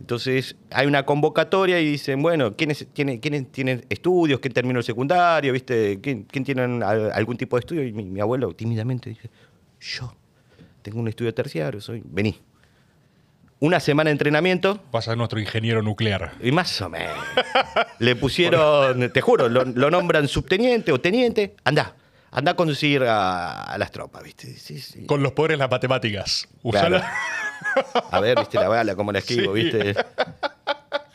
Entonces, 0.00 0.56
hay 0.70 0.86
una 0.86 1.06
convocatoria 1.06 1.80
y 1.80 1.86
dicen, 1.92 2.20
bueno, 2.20 2.54
¿quiénes 2.56 2.86
tienen, 2.92 3.20
quiénes 3.20 3.50
tienen 3.50 3.86
estudios? 3.88 4.40
¿Quién 4.40 4.52
terminó 4.52 4.80
el 4.80 4.84
secundario? 4.84 5.52
¿Viste? 5.52 5.98
¿Quién, 6.02 6.24
quién 6.24 6.44
tiene 6.44 6.62
al- 6.84 7.10
algún 7.12 7.36
tipo 7.38 7.56
de 7.56 7.60
estudio? 7.60 7.84
Y 7.86 7.92
mi, 7.92 8.04
mi 8.04 8.20
abuelo 8.20 8.52
tímidamente 8.54 9.08
dice, 9.10 9.30
yo 9.80 10.14
tengo 10.84 11.00
un 11.00 11.08
estudio 11.08 11.32
terciario, 11.32 11.80
soy, 11.80 12.02
vení. 12.04 12.38
Una 13.60 13.80
semana 13.80 14.08
de 14.08 14.12
entrenamiento 14.12 14.78
Vas 14.92 15.08
a 15.08 15.12
ser 15.12 15.16
nuestro 15.18 15.40
ingeniero 15.40 15.80
nuclear. 15.80 16.32
y 16.42 16.52
más 16.52 16.78
o 16.82 16.90
menos. 16.90 17.16
Le 17.98 18.14
pusieron, 18.14 19.10
te 19.10 19.20
juro, 19.22 19.48
lo, 19.48 19.64
lo 19.64 19.90
nombran 19.90 20.28
subteniente 20.28 20.92
o 20.92 21.00
teniente, 21.00 21.56
anda, 21.64 21.94
anda 22.30 22.52
a 22.52 22.56
conducir 22.56 23.02
a, 23.04 23.62
a 23.62 23.78
las 23.78 23.90
tropas, 23.90 24.22
¿viste? 24.22 24.54
Sí, 24.58 24.78
sí. 24.78 25.06
Con 25.06 25.22
los 25.22 25.32
poderes 25.32 25.56
de 25.56 25.60
las 25.60 25.70
matemáticas. 25.70 26.46
Claro. 26.70 27.00
A 28.10 28.20
ver, 28.20 28.38
viste 28.38 28.58
la 28.58 28.68
bala, 28.68 28.94
cómo 28.94 29.10
la 29.12 29.20
esquivo, 29.20 29.54
Sí. 29.56 29.62
viste. 29.62 29.94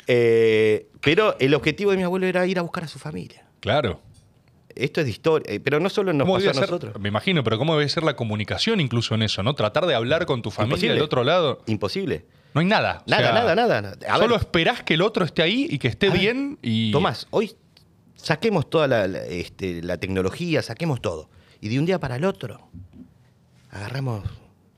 Eh, 0.07 0.87
pero 1.01 1.37
el 1.39 1.53
objetivo 1.53 1.91
de 1.91 1.97
mi 1.97 2.03
abuelo 2.03 2.25
era 2.25 2.45
ir 2.47 2.57
a 2.57 2.63
buscar 2.63 2.83
a 2.85 2.87
su 2.87 2.97
familia. 2.97 3.45
Claro. 3.59 4.01
Esto 4.83 5.01
es 5.01 5.05
de 5.05 5.11
historia, 5.11 5.51
eh, 5.53 5.59
pero 5.59 5.79
no 5.79 5.89
solo 5.89 6.13
nos 6.13 6.25
¿Cómo 6.25 6.35
pasó 6.37 6.49
a 6.49 6.53
ser? 6.53 6.61
nosotros. 6.63 6.99
Me 6.99 7.09
imagino, 7.09 7.43
pero 7.43 7.57
¿cómo 7.57 7.75
debe 7.77 7.87
ser 7.89 8.03
la 8.03 8.15
comunicación 8.15 8.79
incluso 8.79 9.15
en 9.15 9.23
eso, 9.23 9.43
no? 9.43 9.53
Tratar 9.55 9.85
de 9.85 9.95
hablar 9.95 10.25
con 10.25 10.41
tu 10.41 10.51
familia 10.51 10.73
Imposible. 10.75 10.93
del 10.95 11.03
otro 11.03 11.23
lado. 11.23 11.61
Imposible. 11.67 12.25
No 12.53 12.61
hay 12.61 12.67
nada. 12.67 13.03
O 13.05 13.09
Nada, 13.11 13.21
sea, 13.23 13.31
nada, 13.55 13.55
nada, 13.81 13.97
solo 14.17 14.35
ver. 14.35 14.39
esperás 14.39 14.83
que 14.83 14.95
el 14.95 15.01
otro 15.03 15.23
esté 15.25 15.41
ahí 15.43 15.67
y 15.69 15.77
que 15.77 15.87
esté 15.87 16.09
ver, 16.09 16.19
bien 16.19 16.59
y. 16.63 16.91
Tomás, 16.91 17.27
hoy 17.29 17.55
saquemos 18.15 18.69
toda 18.69 18.87
la, 18.87 19.07
la, 19.07 19.19
este, 19.25 19.81
la 19.83 19.97
tecnología, 19.97 20.61
saquemos 20.61 21.01
todo. 21.01 21.29
Y 21.61 21.69
de 21.69 21.77
un 21.79 21.85
día 21.85 21.99
para 21.99 22.15
el 22.15 22.25
otro, 22.25 22.69
agarramos 23.71 24.23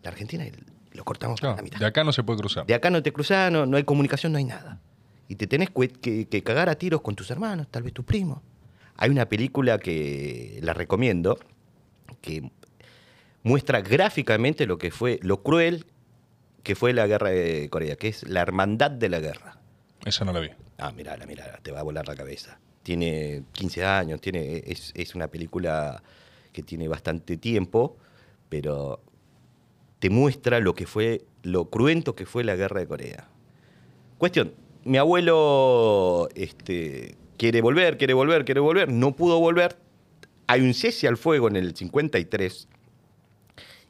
la 0.03 0.09
Argentina 0.09 0.45
y 0.45 0.51
lo 0.93 1.03
cortamos 1.05 1.39
por 1.39 1.55
la 1.55 1.61
mitad. 1.61 1.79
de 1.79 1.85
acá 1.85 2.03
no 2.03 2.11
se 2.11 2.23
puede 2.23 2.39
cruzar. 2.39 2.65
De 2.65 2.73
acá 2.73 2.89
no 2.89 3.01
te 3.01 3.13
cruzás, 3.13 3.51
no, 3.51 3.65
no 3.65 3.77
hay 3.77 3.83
comunicación, 3.83 4.31
no 4.31 4.37
hay 4.37 4.43
nada. 4.45 4.79
Y 5.27 5.35
te 5.35 5.47
tenés 5.47 5.69
que, 5.69 5.87
que- 5.89 6.27
que 6.27 6.43
cagar 6.43 6.67
a 6.69 6.75
tiros 6.75 7.01
con 7.01 7.15
tus 7.15 7.31
hermanos, 7.31 7.67
tal 7.71 7.83
vez 7.83 7.93
tus 7.93 8.03
primos. 8.03 8.39
Hay 9.01 9.09
una 9.09 9.27
película 9.27 9.79
que 9.79 10.59
la 10.61 10.75
recomiendo, 10.75 11.39
que 12.21 12.51
muestra 13.41 13.81
gráficamente 13.81 14.67
lo 14.67 14.77
que 14.77 14.91
fue, 14.91 15.17
lo 15.23 15.41
cruel 15.41 15.87
que 16.61 16.75
fue 16.75 16.93
la 16.93 17.07
guerra 17.07 17.31
de 17.31 17.67
Corea, 17.71 17.95
que 17.95 18.09
es 18.09 18.29
la 18.29 18.41
hermandad 18.41 18.91
de 18.91 19.09
la 19.09 19.19
guerra. 19.19 19.57
Esa 20.05 20.23
no 20.23 20.31
la 20.31 20.39
vi. 20.39 20.49
Ah, 20.77 20.91
mirala, 20.91 21.25
mirala, 21.25 21.57
te 21.63 21.71
va 21.71 21.79
a 21.79 21.83
volar 21.83 22.07
la 22.07 22.15
cabeza. 22.15 22.59
Tiene 22.83 23.41
15 23.53 23.83
años, 23.83 24.21
tiene, 24.21 24.61
es, 24.67 24.91
es 24.93 25.15
una 25.15 25.29
película 25.29 26.03
que 26.53 26.61
tiene 26.61 26.87
bastante 26.87 27.37
tiempo, 27.37 27.97
pero 28.49 29.01
te 29.97 30.11
muestra 30.11 30.59
lo 30.59 30.75
que 30.75 30.85
fue, 30.85 31.25
lo 31.41 31.71
cruento 31.71 32.13
que 32.13 32.27
fue 32.27 32.43
la 32.43 32.55
guerra 32.55 32.81
de 32.81 32.85
Corea. 32.85 33.27
Cuestión, 34.19 34.53
mi 34.83 34.99
abuelo 34.99 36.29
este, 36.35 37.15
quiere 37.41 37.59
volver, 37.61 37.97
quiere 37.97 38.13
volver, 38.13 38.45
quiere 38.45 38.59
volver, 38.59 38.91
no 38.91 39.15
pudo 39.15 39.39
volver. 39.39 39.75
Hay 40.45 40.61
un 40.61 40.75
cese 40.75 41.07
al 41.07 41.17
fuego 41.17 41.47
en 41.47 41.55
el 41.55 41.75
53. 41.75 42.67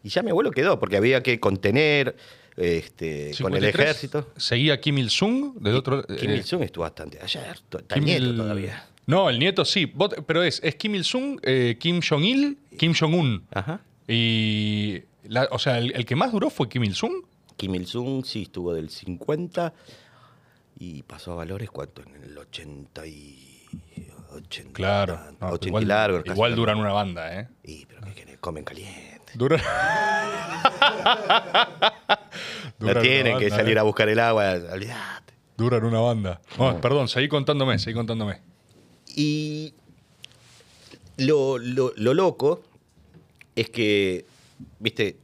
Y 0.04 0.10
ya 0.10 0.24
mi 0.24 0.30
abuelo 0.30 0.52
quedó, 0.52 0.80
porque 0.80 0.96
había 0.96 1.22
que 1.22 1.38
contener 1.42 2.16
este, 2.56 3.32
con 3.42 3.54
el 3.54 3.60
53, 3.62 3.74
ejército. 3.76 4.30
Seguía 4.38 4.80
Kim 4.80 4.98
Il-sung. 5.00 5.56
Del 5.60 5.76
otro, 5.76 6.02
Kim 6.06 6.30
eh, 6.30 6.36
Il-sung 6.38 6.64
estuvo 6.64 6.84
bastante 6.84 7.20
ayer, 7.22 7.58
está 7.78 7.98
nieto 7.98 8.24
Il- 8.26 8.38
todavía. 8.38 8.88
No, 9.06 9.30
el 9.30 9.38
nieto 9.38 9.66
sí. 9.66 9.86
Vos- 9.86 10.16
pero 10.26 10.44
es, 10.44 10.62
es 10.64 10.76
Kim 10.76 10.96
Il-sung, 10.96 11.40
eh, 11.44 11.76
Kim 11.78 12.00
Jong-il, 12.08 12.58
Kim 12.78 12.94
Jong-un. 12.98 13.46
Ajá. 13.52 13.82
Y. 14.08 15.04
la- 15.28 15.50
o 15.52 15.60
sea, 15.60 15.78
el, 15.78 15.92
el 15.94 16.06
que 16.06 16.16
más 16.16 16.32
duró 16.32 16.50
fue 16.50 16.70
Kim 16.70 16.86
Il-sung. 16.86 17.26
Kim 17.58 17.76
Il-sung 17.76 18.24
sí 18.26 18.44
estuvo 18.44 18.74
del 18.74 18.90
50 18.90 19.74
y 20.84 21.04
pasó 21.04 21.34
a 21.34 21.36
valores 21.36 21.70
cuánto 21.70 22.02
en 22.02 22.24
el 22.24 22.36
80 22.36 23.06
y 23.06 23.68
80. 24.32 24.74
Claro. 24.74 25.20
no, 25.40 25.48
80 25.50 25.68
igual 25.68 25.84
y 25.84 25.86
largo. 25.86 26.18
casi 26.24 26.32
igual 26.32 26.56
duran 26.56 26.80
una 26.80 26.92
banda, 26.92 27.40
¿eh? 27.40 27.50
Y, 27.64 27.86
pero 27.86 28.02
¿qué 28.02 28.14
querés? 28.16 28.40
Comen 28.40 28.64
caliente. 28.64 29.32
Duran. 29.36 29.62
No 32.80 33.00
tienen 33.00 33.38
que 33.38 33.50
salir 33.52 33.78
¿eh? 33.78 33.80
a 33.80 33.84
buscar 33.84 34.10
el 34.10 34.20
agua, 34.20 34.54
olvídate. 34.74 35.34
Duran 35.56 35.84
una 35.86 36.00
banda. 36.00 36.42
Perdón, 36.82 37.08
seguí 37.08 37.28
contándome, 37.28 37.78
seguí 37.78 37.94
contándome. 37.94 38.42
Y 39.16 39.76
lo, 41.18 41.58
lo- 41.60 41.94
lo 41.96 42.14
loco 42.16 42.64
es 43.56 43.70
que, 43.70 44.26
viste, 44.80 45.18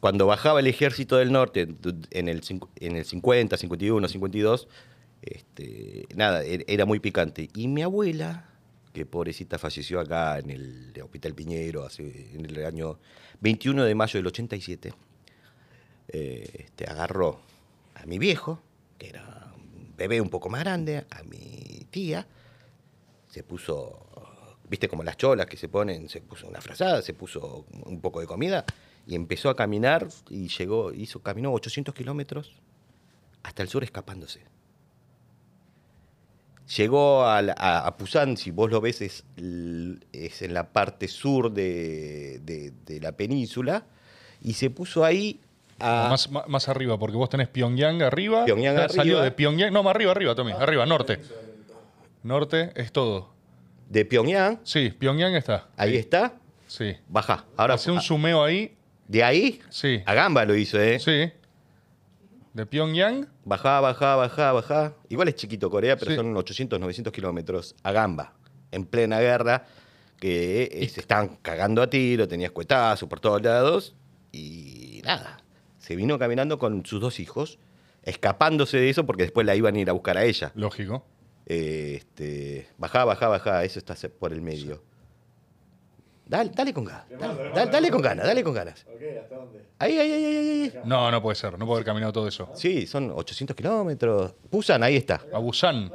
cuando 0.00 0.26
bajaba 0.26 0.60
el 0.60 0.66
ejército 0.66 1.16
del 1.16 1.32
norte 1.32 1.68
en 2.10 2.28
el, 2.28 2.42
en 2.76 2.96
el 2.96 3.04
50, 3.04 3.56
51, 3.56 4.08
52, 4.08 4.68
este, 5.22 6.06
nada, 6.14 6.44
e- 6.44 6.64
era 6.68 6.84
muy 6.84 7.00
picante. 7.00 7.48
Y 7.54 7.68
mi 7.68 7.82
abuela, 7.82 8.48
que 8.92 9.06
pobrecita 9.06 9.58
falleció 9.58 10.00
acá 10.00 10.38
en 10.38 10.50
el 10.50 10.94
Hospital 11.02 11.34
Piñero 11.34 11.84
hace, 11.84 12.30
en 12.34 12.44
el 12.46 12.64
año 12.64 12.98
21 13.40 13.84
de 13.84 13.94
mayo 13.94 14.18
del 14.18 14.26
87, 14.28 14.94
eh, 16.08 16.48
este, 16.54 16.86
agarró 16.86 17.40
a 17.94 18.06
mi 18.06 18.18
viejo, 18.18 18.60
que 18.98 19.08
era 19.08 19.52
un 19.56 19.94
bebé 19.96 20.20
un 20.20 20.30
poco 20.30 20.48
más 20.48 20.60
grande, 20.60 21.04
a 21.10 21.22
mi 21.24 21.86
tía, 21.90 22.26
se 23.28 23.42
puso, 23.42 24.06
viste 24.68 24.88
como 24.88 25.02
las 25.02 25.16
cholas 25.16 25.46
que 25.46 25.56
se 25.56 25.68
ponen, 25.68 26.08
se 26.08 26.20
puso 26.20 26.46
una 26.46 26.60
frazada, 26.60 27.02
se 27.02 27.14
puso 27.14 27.66
un 27.84 28.00
poco 28.00 28.20
de 28.20 28.26
comida 28.26 28.64
y 29.08 29.14
empezó 29.16 29.48
a 29.50 29.56
caminar 29.56 30.06
y 30.30 30.46
llegó, 30.48 30.92
hizo, 30.92 31.20
caminó 31.22 31.52
800 31.52 31.92
kilómetros 31.94 32.52
hasta 33.42 33.62
el 33.62 33.68
sur 33.68 33.82
escapándose. 33.82 34.42
Llegó 36.76 37.22
a, 37.24 37.38
a- 37.38 37.86
a 37.86 37.96
Pusan, 37.96 38.36
si 38.36 38.50
vos 38.50 38.70
lo 38.70 38.80
ves, 38.82 39.00
es, 39.00 39.24
es 40.12 40.42
en 40.42 40.52
la 40.52 40.68
parte 40.68 41.08
sur 41.08 41.50
de, 41.50 42.40
de- 42.44 42.72
de 42.84 43.00
la 43.00 43.12
península, 43.12 43.86
y 44.42 44.52
se 44.52 44.68
puso 44.68 45.02
ahí 45.04 45.40
a... 45.78 46.08
Más, 46.10 46.30
más, 46.30 46.46
más 46.46 46.68
arriba, 46.68 46.98
porque 46.98 47.16
vos 47.16 47.30
tenés 47.30 47.48
Pyongyang 47.48 48.02
arriba. 48.02 48.44
Pyongyang 48.44 48.76
ya 48.76 48.88
Salió 48.90 49.14
arriba. 49.14 49.22
de 49.24 49.30
Pyongyang. 49.30 49.72
No, 49.72 49.82
más 49.82 49.94
arriba, 49.94 50.10
arriba, 50.12 50.34
Tommy. 50.34 50.52
Arriba, 50.52 50.84
norte. 50.84 51.18
Norte 52.22 52.72
es 52.74 52.92
todo. 52.92 53.30
de 53.88 54.04
Pyongyang, 54.04 54.60
Sí, 54.64 54.90
Pyongyang 54.90 55.34
está. 55.36 55.68
ahí 55.78 55.96
está, 55.96 56.34
Sí. 56.66 56.96
baja. 57.08 57.46
Ahora, 57.56 57.74
Hace 57.74 57.90
un 57.90 58.02
sumeo 58.02 58.44
ahí. 58.44 58.74
De 59.08 59.24
ahí, 59.24 59.60
Sí. 59.70 60.00
a 60.06 60.14
Gamba 60.14 60.44
lo 60.44 60.54
hizo, 60.54 60.80
¿eh? 60.80 60.98
Sí. 61.00 61.32
De 62.54 62.66
Pyongyang. 62.66 63.28
Bajá, 63.44 63.80
bajá, 63.80 64.16
bajá, 64.16 64.52
bajá. 64.52 64.94
Igual 65.08 65.28
es 65.28 65.34
chiquito 65.36 65.70
Corea, 65.70 65.96
pero 65.96 66.10
Sí. 66.12 66.16
son 66.16 66.36
800, 66.36 66.78
900 66.80 67.12
kilómetros 67.12 67.74
a 67.82 67.92
gamba, 67.92 68.34
en 68.70 68.84
plena 68.84 69.20
guerra, 69.20 69.64
que 70.18 70.68
eh, 70.72 70.88
se 70.88 71.00
estaban 71.00 71.36
cagando 71.42 71.82
a 71.82 71.88
tiro, 71.90 72.26
tenía 72.28 72.46
escuetazos 72.48 73.08
por 73.08 73.20
todos 73.20 73.40
lados, 73.42 73.94
y 74.32 75.00
nada. 75.04 75.38
Se 75.78 75.94
vino 75.96 76.18
caminando 76.18 76.58
con 76.58 76.84
sus 76.84 77.00
dos 77.00 77.20
hijos, 77.20 77.58
escapándose 78.02 78.78
de 78.78 78.90
eso 78.90 79.06
porque 79.06 79.22
después 79.24 79.46
la 79.46 79.54
iban 79.54 79.76
a 79.76 79.78
ir 79.80 79.88
a 79.88 79.92
buscar 79.92 80.18
a 80.18 80.24
ella. 80.24 80.52
Lógico. 80.54 81.06
Eh, 81.46 81.94
este, 81.98 82.68
bajá, 82.76 83.04
bajá, 83.04 83.28
bajá, 83.28 83.64
eso 83.64 83.78
está 83.78 83.94
por 84.18 84.32
el 84.32 84.42
medio. 84.42 84.82
Dale, 86.28 86.50
dale 86.54 86.74
con 86.74 86.84
ganas, 86.84 87.06
dale, 87.08 87.50
dale- 87.54 87.70
dale 87.70 87.90
con 87.90 88.02
ganas, 88.02 88.26
dale 88.26 88.44
con 88.44 88.52
ganas. 88.54 88.84
Ahí, 89.78 89.98
ahí, 89.98 90.12
ahí, 90.12 90.24
ahí, 90.24 90.36
ahí. 90.36 90.72
No, 90.84 91.10
no 91.10 91.22
puede 91.22 91.36
ser. 91.36 91.52
No 91.58 91.64
puede 91.64 91.78
haber 91.78 91.86
caminado 91.86 92.12
todo 92.12 92.28
eso. 92.28 92.50
Sí, 92.54 92.86
son 92.86 93.10
800 93.14 93.56
kilómetros. 93.56 94.34
Pusan, 94.50 94.82
ahí 94.82 94.96
está. 94.96 95.22
A 95.32 95.38
Busan. 95.38 95.90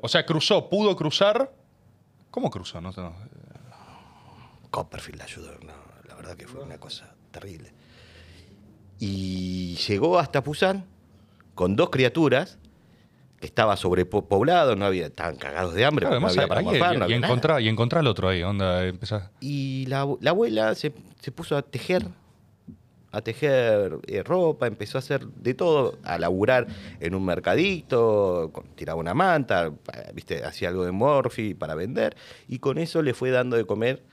O 0.00 0.08
sea, 0.08 0.26
cruzó, 0.26 0.68
pudo 0.68 0.96
cruzar. 0.96 1.52
¿Cómo 2.32 2.50
cruzó? 2.50 2.80
No, 2.80 2.90
no. 2.96 3.14
Copperfield 4.70 5.18
la 5.18 5.24
ayudó, 5.24 5.52
no, 5.60 5.72
la 6.08 6.14
verdad 6.14 6.34
que 6.36 6.48
fue 6.48 6.62
una 6.62 6.78
cosa 6.78 7.14
terrible. 7.30 7.72
Y 8.98 9.76
llegó 9.86 10.18
hasta 10.18 10.42
Pusan 10.42 10.84
con 11.54 11.76
dos 11.76 11.90
criaturas 11.90 12.58
que 13.42 13.46
estaba 13.48 13.76
sobrepoblado, 13.76 14.76
no 14.76 14.86
había, 14.86 15.06
estaban 15.06 15.34
cagados 15.34 15.74
de 15.74 15.84
hambre, 15.84 16.06
Claro, 16.06 16.20
porque 16.20 16.36
además, 16.36 16.36
no 16.36 16.42
había 16.42 16.48
para 16.48 16.94
y, 16.94 16.98
no 16.98 17.08
y 17.08 17.12
había 17.14 17.26
encontrá, 17.26 17.60
y 17.60 17.68
encontrá 17.68 17.98
al 17.98 18.06
otro 18.06 18.28
ahí, 18.28 18.40
onda, 18.44 18.86
empezás. 18.86 19.30
Y 19.40 19.84
la, 19.88 20.02
abu- 20.04 20.16
la 20.20 20.30
abuela 20.30 20.74
se, 20.76 20.92
se 21.20 21.32
puso 21.32 21.56
a 21.56 21.62
tejer, 21.62 22.06
a 23.10 23.20
tejer 23.20 23.98
eh, 24.06 24.22
ropa, 24.22 24.68
empezó 24.68 24.96
a 24.96 25.00
hacer 25.00 25.26
de 25.26 25.54
todo, 25.54 25.98
a 26.04 26.18
laburar 26.18 26.68
en 27.00 27.16
un 27.16 27.24
mercadito, 27.24 28.50
con- 28.52 28.68
tiraba 28.76 29.00
una 29.00 29.12
manta, 29.12 29.72
viste, 30.14 30.44
hacía 30.44 30.68
algo 30.68 30.84
de 30.84 30.92
morfi 30.92 31.54
para 31.54 31.74
vender, 31.74 32.16
y 32.46 32.60
con 32.60 32.78
eso 32.78 33.02
le 33.02 33.12
fue 33.12 33.30
dando 33.32 33.56
de 33.56 33.64
comer 33.64 34.04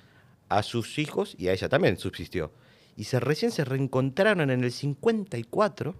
a 0.49 0.63
sus 0.63 0.97
hijos 0.97 1.35
y 1.37 1.49
a 1.49 1.53
ella 1.53 1.69
también 1.69 1.97
subsistió. 1.97 2.51
Y 2.97 3.03
se 3.03 3.19
recién 3.19 3.51
se 3.51 3.63
reencontraron 3.63 4.49
en 4.49 4.63
el 4.63 4.71
54, 4.71 5.93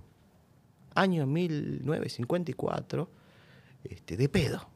año 0.96 1.28
1954, 1.28 3.08
este, 3.84 4.18
de 4.18 4.30
pedo. 4.30 4.68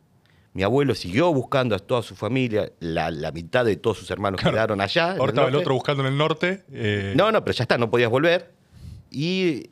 Mi 0.54 0.62
abuelo 0.64 0.94
siguió 0.94 1.34
buscando 1.34 1.76
a 1.76 1.80
toda 1.80 2.04
su 2.04 2.16
familia, 2.16 2.72
la, 2.80 3.10
la 3.10 3.32
mitad 3.32 3.66
de 3.66 3.76
todos 3.76 3.98
sus 3.98 4.12
hermanos 4.12 4.40
Claro. 4.40 4.54
quedaron 4.56 4.82
allá. 4.82 5.14
Ahora 5.14 5.32
estaba 5.32 5.48
el 5.50 5.56
otro 5.56 5.74
buscando 5.74 6.04
en 6.06 6.12
el 6.14 6.18
norte. 6.18 6.64
eh, 6.72 7.14
No, 7.16 7.32
no, 7.32 7.44
pero 7.44 7.56
ya 7.56 7.64
está, 7.64 7.78
no 7.80 7.90
podías 7.90 8.12
volver. 8.12 8.54
Y 9.10 9.70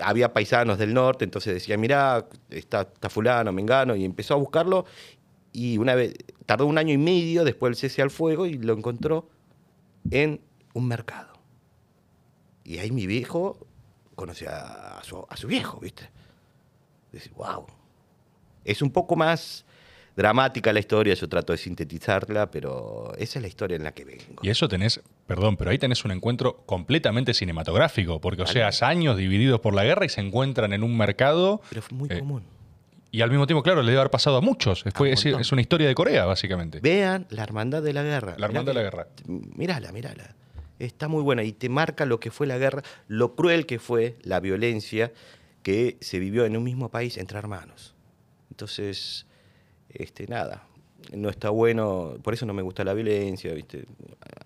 había 0.00 0.32
paisanos 0.32 0.78
del 0.78 0.94
norte, 0.94 1.24
entonces 1.24 1.52
decía, 1.54 1.76
mirá, 1.76 2.26
está, 2.50 2.82
está 2.82 3.10
fulano, 3.10 3.52
mengano, 3.52 3.94
y 3.96 4.04
empezó 4.04 4.32
a 4.34 4.38
buscarlo. 4.38 4.86
Y 5.52 5.76
una 5.78 5.94
vez, 5.94 6.14
tardó 6.46 6.66
un 6.66 6.78
año 6.78 6.92
y 6.94 6.98
medio 6.98 7.44
después 7.44 7.70
del 7.70 7.76
cese 7.76 8.00
al 8.02 8.10
fuego 8.10 8.46
y 8.46 8.54
lo 8.54 8.72
encontró 8.72 9.28
en 10.10 10.40
un 10.72 10.88
mercado. 10.88 11.34
Y 12.64 12.78
ahí 12.78 12.90
mi 12.90 13.06
viejo 13.06 13.58
conoce 14.14 14.48
a, 14.48 14.98
a 14.98 15.04
su, 15.04 15.24
a 15.28 15.36
su 15.36 15.46
viejo, 15.48 15.78
¿viste? 15.80 16.08
Dice, 17.12 17.30
wow. 17.36 17.66
Es 18.64 18.82
un 18.82 18.90
poco 18.90 19.16
más 19.16 19.64
dramática 20.16 20.72
la 20.72 20.78
historia, 20.80 21.14
yo 21.14 21.28
trato 21.28 21.52
de 21.52 21.58
sintetizarla, 21.58 22.50
pero 22.50 23.12
esa 23.18 23.38
es 23.38 23.42
la 23.42 23.48
historia 23.48 23.76
en 23.76 23.82
la 23.84 23.92
que 23.92 24.04
vengo. 24.04 24.22
Y 24.42 24.48
eso 24.48 24.68
tenés, 24.68 25.00
perdón, 25.26 25.56
pero 25.56 25.70
ahí 25.70 25.78
tenés 25.78 26.04
un 26.04 26.12
encuentro 26.12 26.58
completamente 26.66 27.34
cinematográfico, 27.34 28.20
porque, 28.20 28.42
o 28.42 28.46
sea, 28.46 28.68
hace 28.68 28.84
años 28.84 29.16
divididos 29.16 29.60
por 29.60 29.74
la 29.74 29.82
guerra 29.84 30.06
y 30.06 30.08
se 30.08 30.20
encuentran 30.20 30.72
en 30.72 30.82
un 30.84 30.96
mercado. 30.96 31.60
Pero 31.68 31.82
fue 31.82 31.98
muy 31.98 32.08
Eh, 32.12 32.20
común. 32.20 32.44
Y 33.10 33.22
al 33.22 33.30
mismo 33.30 33.46
tiempo, 33.46 33.62
claro, 33.62 33.80
le 33.82 33.88
debe 33.88 34.00
haber 34.00 34.10
pasado 34.10 34.36
a 34.36 34.40
muchos. 34.40 34.84
Fue- 34.94 35.10
un 35.12 35.40
es, 35.40 35.52
una 35.52 35.60
historia 35.60 35.86
de 35.86 35.94
Corea, 35.94 36.24
básicamente. 36.26 36.80
Vean 36.80 37.26
La 37.30 37.42
Hermandad 37.44 37.82
de 37.82 37.92
la 37.92 38.02
Guerra. 38.02 38.34
La 38.38 38.46
Hermandad 38.46 38.72
Mirá 38.72 38.80
de 38.80 38.84
la 38.84 38.90
Guerra. 38.90 39.06
Mírala, 39.56 39.92
mírala. 39.92 40.34
Está 40.80 41.06
muy 41.06 41.22
buena 41.22 41.44
y 41.44 41.52
te 41.52 41.68
marca 41.68 42.06
lo 42.06 42.18
que 42.18 42.32
fue 42.32 42.48
la 42.48 42.58
guerra, 42.58 42.82
lo 43.06 43.36
cruel 43.36 43.66
que 43.66 43.78
fue 43.78 44.16
la 44.22 44.40
violencia 44.40 45.12
que 45.62 45.96
se 46.00 46.18
vivió 46.18 46.44
en 46.44 46.56
un 46.56 46.64
mismo 46.64 46.88
país 46.90 47.16
entre 47.16 47.38
hermanos. 47.38 47.93
Entonces, 48.54 49.26
este, 49.88 50.28
nada, 50.28 50.64
no 51.12 51.28
está 51.28 51.50
bueno, 51.50 52.14
por 52.22 52.34
eso 52.34 52.46
no 52.46 52.54
me 52.54 52.62
gusta 52.62 52.84
la 52.84 52.94
violencia, 52.94 53.52
¿viste? 53.52 53.84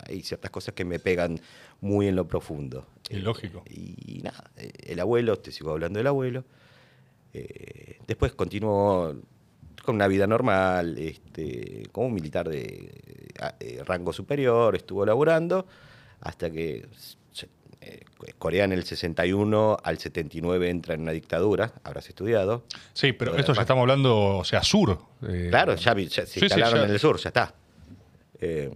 Hay 0.07 0.23
ciertas 0.23 0.49
cosas 0.49 0.73
que 0.73 0.83
me 0.83 0.97
pegan 0.97 1.39
muy 1.79 2.07
en 2.07 2.15
lo 2.15 2.27
profundo. 2.27 2.87
Y 3.07 3.17
lógico. 3.17 3.63
Y 3.69 4.21
nada, 4.23 4.49
eh, 4.57 4.71
el 4.87 4.99
abuelo, 4.99 5.37
te 5.37 5.51
sigo 5.51 5.69
hablando 5.69 5.99
del 5.99 6.07
abuelo. 6.07 6.43
Eh, 7.33 7.99
después 8.07 8.31
continuó 8.31 9.13
con 9.85 9.93
una 9.93 10.07
vida 10.07 10.25
normal, 10.25 10.97
este, 10.97 11.83
como 11.91 12.07
un 12.07 12.15
militar 12.15 12.49
de 12.49 12.91
eh, 13.59 13.83
rango 13.85 14.11
superior, 14.11 14.75
estuvo 14.75 15.05
laburando, 15.05 15.67
hasta 16.21 16.49
que 16.49 16.87
eh, 17.81 18.03
Corea 18.37 18.65
en 18.65 18.71
el 18.73 18.83
61 18.83 19.77
al 19.83 19.97
79 19.97 20.69
entra 20.69 20.93
en 20.95 21.01
una 21.01 21.11
dictadura, 21.11 21.73
habrás 21.83 22.07
estudiado. 22.09 22.65
Sí, 22.93 23.13
pero 23.13 23.35
esto 23.37 23.53
ya 23.53 23.61
estamos 23.61 23.81
hablando, 23.83 24.37
o 24.39 24.43
sea, 24.43 24.63
sur. 24.63 24.99
eh, 25.27 25.47
Claro, 25.49 25.75
ya, 25.75 25.93
se 25.93 26.25
Sí, 26.25 26.39
sí, 26.39 26.45
instalaron 26.45 26.79
ya. 26.81 26.85
en 26.85 26.91
el 26.91 26.99
sur, 26.99 27.17
ya 27.17 27.29
está. 27.29 27.53
Eh, 28.41 28.71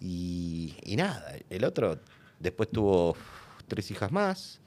y, 0.00 0.74
y 0.84 0.96
nada, 0.96 1.34
el 1.50 1.64
otro 1.64 1.98
después 2.38 2.70
tuvo 2.70 3.16
tres 3.68 3.90
hijas 3.90 4.10
más. 4.12 4.60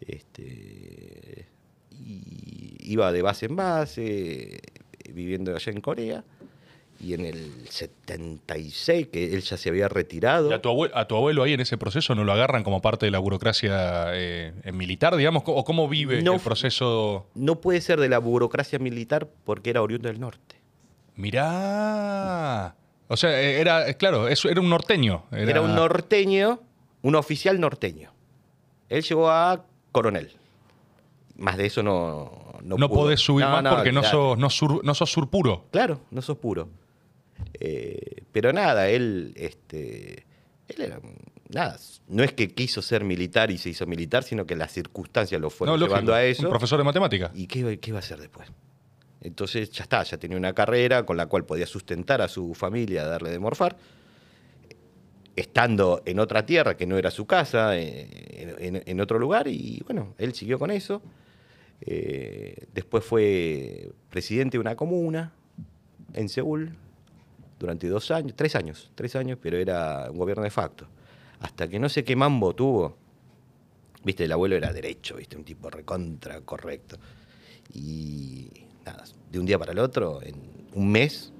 Este, 0.00 1.46
y 1.90 2.76
iba 2.92 3.12
de 3.12 3.22
base 3.22 3.46
en 3.46 3.56
base, 3.56 4.60
viviendo 5.10 5.54
allá 5.54 5.72
en 5.72 5.80
Corea. 5.80 6.24
Y 7.02 7.14
en 7.14 7.24
el 7.26 7.66
76, 7.68 9.08
que 9.08 9.34
él 9.34 9.42
ya 9.42 9.56
se 9.56 9.68
había 9.68 9.88
retirado. 9.88 10.50
¿Y 10.50 10.54
a 10.54 10.62
tu, 10.62 10.68
abuelo, 10.68 10.96
a 10.96 11.08
tu 11.08 11.16
abuelo 11.16 11.42
ahí 11.42 11.52
en 11.52 11.60
ese 11.60 11.76
proceso 11.76 12.14
no 12.14 12.22
lo 12.22 12.32
agarran 12.32 12.62
como 12.62 12.80
parte 12.80 13.06
de 13.06 13.10
la 13.10 13.18
burocracia 13.18 14.14
eh, 14.14 14.52
militar, 14.72 15.16
digamos? 15.16 15.42
¿O 15.46 15.64
cómo 15.64 15.88
vive 15.88 16.22
No 16.22 16.34
el 16.34 16.40
proceso? 16.40 17.26
No 17.34 17.60
puede 17.60 17.80
ser 17.80 17.98
de 17.98 18.08
la 18.08 18.18
burocracia 18.18 18.78
militar 18.78 19.28
porque 19.44 19.70
era 19.70 19.82
oriundo 19.82 20.08
del 20.08 20.20
norte. 20.20 20.56
Mirá. 21.16 22.76
O 23.08 23.16
sea, 23.16 23.40
eh, 23.40 23.60
era, 23.60 23.88
eh, 23.88 23.96
claro, 23.96 24.28
eso 24.28 24.48
era 24.48 24.60
un 24.60 24.70
norteño. 24.70 25.24
Era, 25.32 25.60
un 25.60 25.74
norteño, 25.74 26.60
un 27.02 27.14
oficial 27.16 27.58
norteño. 27.60 28.12
Él 28.88 29.02
llegó 29.02 29.28
a 29.28 29.64
coronel. 29.90 30.30
Más 31.36 31.56
de 31.56 31.66
eso 31.66 31.82
no 31.82 32.60
No, 32.62 32.76
No, 32.76 32.88
podés 32.88 33.20
subir 33.20 33.44
No, 33.44 33.52
más 33.52 33.64
no, 33.64 33.70
porque 33.74 33.90
no 33.90 34.04
sos, 34.04 34.38
no, 34.38 34.48
sur- 34.50 34.84
no 34.84 34.94
sos 34.94 35.10
sur 35.10 35.28
puro. 35.28 35.66
Claro, 35.72 36.00
no 36.10 36.22
sos 36.22 36.38
puro. 36.38 36.68
Eh, 37.60 38.24
pero 38.32 38.52
nada, 38.52 38.88
él, 38.88 39.32
este, 39.36 40.26
él 40.68 40.76
era, 40.80 41.00
nada, 41.50 41.78
no 42.08 42.22
es 42.24 42.32
que 42.32 42.48
quiso 42.48 42.82
ser 42.82 43.04
militar 43.04 43.50
y 43.50 43.58
se 43.58 43.68
hizo 43.70 43.86
militar, 43.86 44.22
sino 44.24 44.46
que 44.46 44.56
las 44.56 44.72
circunstancias 44.72 45.40
lo 45.40 45.50
fueron 45.50 45.74
No, 45.74 45.78
lógico. 45.78 45.94
llevando 45.96 46.14
a 46.14 46.18
Un 46.20 46.24
eso. 46.24 46.48
profesor 46.48 46.78
de 46.78 46.84
matemática. 46.84 47.30
¿Y 47.34 47.46
qué, 47.46 47.78
qué 47.78 47.90
iba 47.90 47.98
a 47.98 48.00
hacer 48.00 48.18
después? 48.20 48.48
Entonces 49.20 49.70
ya 49.70 49.84
está, 49.84 50.02
ya 50.02 50.16
tenía 50.18 50.36
una 50.36 50.52
carrera 50.52 51.04
con 51.06 51.16
la 51.16 51.26
cual 51.26 51.44
podía 51.44 51.66
sustentar 51.66 52.20
a 52.22 52.28
su 52.28 52.54
familia, 52.54 53.04
darle 53.04 53.30
de 53.30 53.38
morfar, 53.38 53.76
estando 55.36 56.02
en 56.04 56.18
otra 56.18 56.44
tierra 56.44 56.76
que 56.76 56.86
no 56.86 56.98
era 56.98 57.10
su 57.10 57.26
casa, 57.26 57.76
en, 57.78 58.54
en- 58.58 58.82
en 58.84 59.00
otro 59.00 59.18
lugar, 59.18 59.48
y 59.48 59.80
bueno, 59.86 60.14
él 60.18 60.34
siguió 60.34 60.58
con 60.58 60.70
eso. 60.70 61.02
Eh, 61.80 62.66
después 62.74 63.04
fue 63.04 63.90
presidente 64.10 64.56
de 64.56 64.60
una 64.60 64.76
comuna 64.76 65.32
en 66.14 66.28
Seúl 66.28 66.76
durante 67.62 67.88
dos 67.88 68.10
años, 68.10 68.34
tres 68.34 68.56
años, 68.56 68.90
tres 68.96 69.14
años, 69.14 69.38
pero 69.40 69.56
era 69.56 70.10
un 70.10 70.18
gobierno 70.18 70.42
de 70.42 70.50
facto. 70.50 70.88
Hasta 71.38 71.68
que 71.68 71.78
no 71.78 71.88
sé 71.88 72.02
qué 72.02 72.16
mambo 72.16 72.54
tuvo. 72.54 72.98
Viste, 74.04 74.24
el 74.24 74.32
abuelo 74.32 74.56
era 74.56 74.72
derecho, 74.72 75.14
viste, 75.14 75.36
un 75.36 75.44
tipo 75.44 75.70
recontra 75.70 76.40
correcto. 76.40 76.98
Y 77.72 78.50
nada, 78.84 79.04
de 79.30 79.38
un 79.38 79.46
día 79.46 79.60
para 79.60 79.70
el 79.70 79.78
otro, 79.78 80.20
en 80.22 80.34
un 80.74 80.90
mes, 80.90 81.32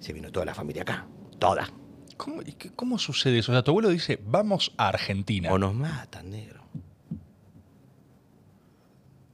se 0.00 0.14
vino 0.14 0.32
toda 0.32 0.46
la 0.46 0.54
familia 0.54 0.80
acá. 0.80 1.06
Toda. 1.38 1.68
¿Cómo, 2.16 2.40
cómo 2.74 2.98
sucede 2.98 3.38
eso? 3.38 3.52
O 3.52 3.54
sea, 3.54 3.62
tu 3.62 3.72
abuelo 3.72 3.90
dice, 3.90 4.18
vamos 4.24 4.72
a 4.78 4.88
Argentina. 4.88 5.52
O 5.52 5.58
nos 5.58 5.74
matan, 5.74 6.30
negro. 6.30 6.62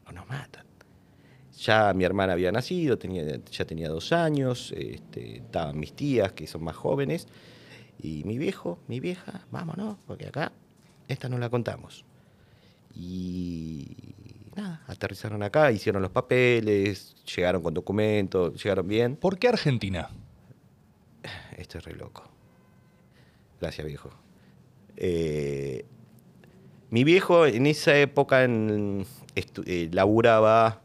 O 0.08 0.12
nos 0.12 0.26
matan. 0.26 0.66
Ya 1.62 1.92
mi 1.92 2.05
hermana 2.05 2.32
había 2.32 2.50
nacido, 2.52 2.97
tenía, 2.98 3.39
ya 3.50 3.64
tenía 3.66 3.89
dos 3.90 4.12
años, 4.12 4.72
este, 4.76 5.36
estaban 5.39 5.78
mis 5.78 5.92
tías, 5.92 6.32
que 6.32 6.47
son 6.47 6.64
más 6.64 6.74
jóvenes, 6.74 7.28
y 8.02 8.24
mi 8.24 8.39
viejo, 8.39 8.78
mi 8.89 8.98
vieja, 8.98 9.44
vámonos, 9.50 9.98
porque 10.06 10.26
acá 10.28 10.52
esta 11.08 11.28
no 11.28 11.36
la 11.39 11.50
contamos. 11.50 12.05
Y 12.94 13.89
nada, 14.56 14.82
aterrizaron 14.86 15.42
acá, 15.42 15.70
hicieron 15.70 16.00
los 16.00 16.10
papeles, 16.10 17.14
llegaron 17.36 17.62
con 17.62 17.74
documentos, 17.74 18.62
llegaron 18.62 18.89
bien. 18.89 19.16
¿Por 19.16 19.39
qué 19.39 19.48
Argentina? 19.48 20.08
Esto 21.58 21.76
es 21.78 21.84
re 21.84 21.94
loco. 21.94 22.24
Gracias, 23.60 23.86
viejo. 23.86 24.10
Eh, 24.97 25.84
mi 26.89 27.05
viejo 27.05 27.44
en 27.44 27.66
esa 27.66 27.97
época 27.98 28.44
en- 28.44 29.05
eh, 29.34 29.90
laburaba, 29.92 30.80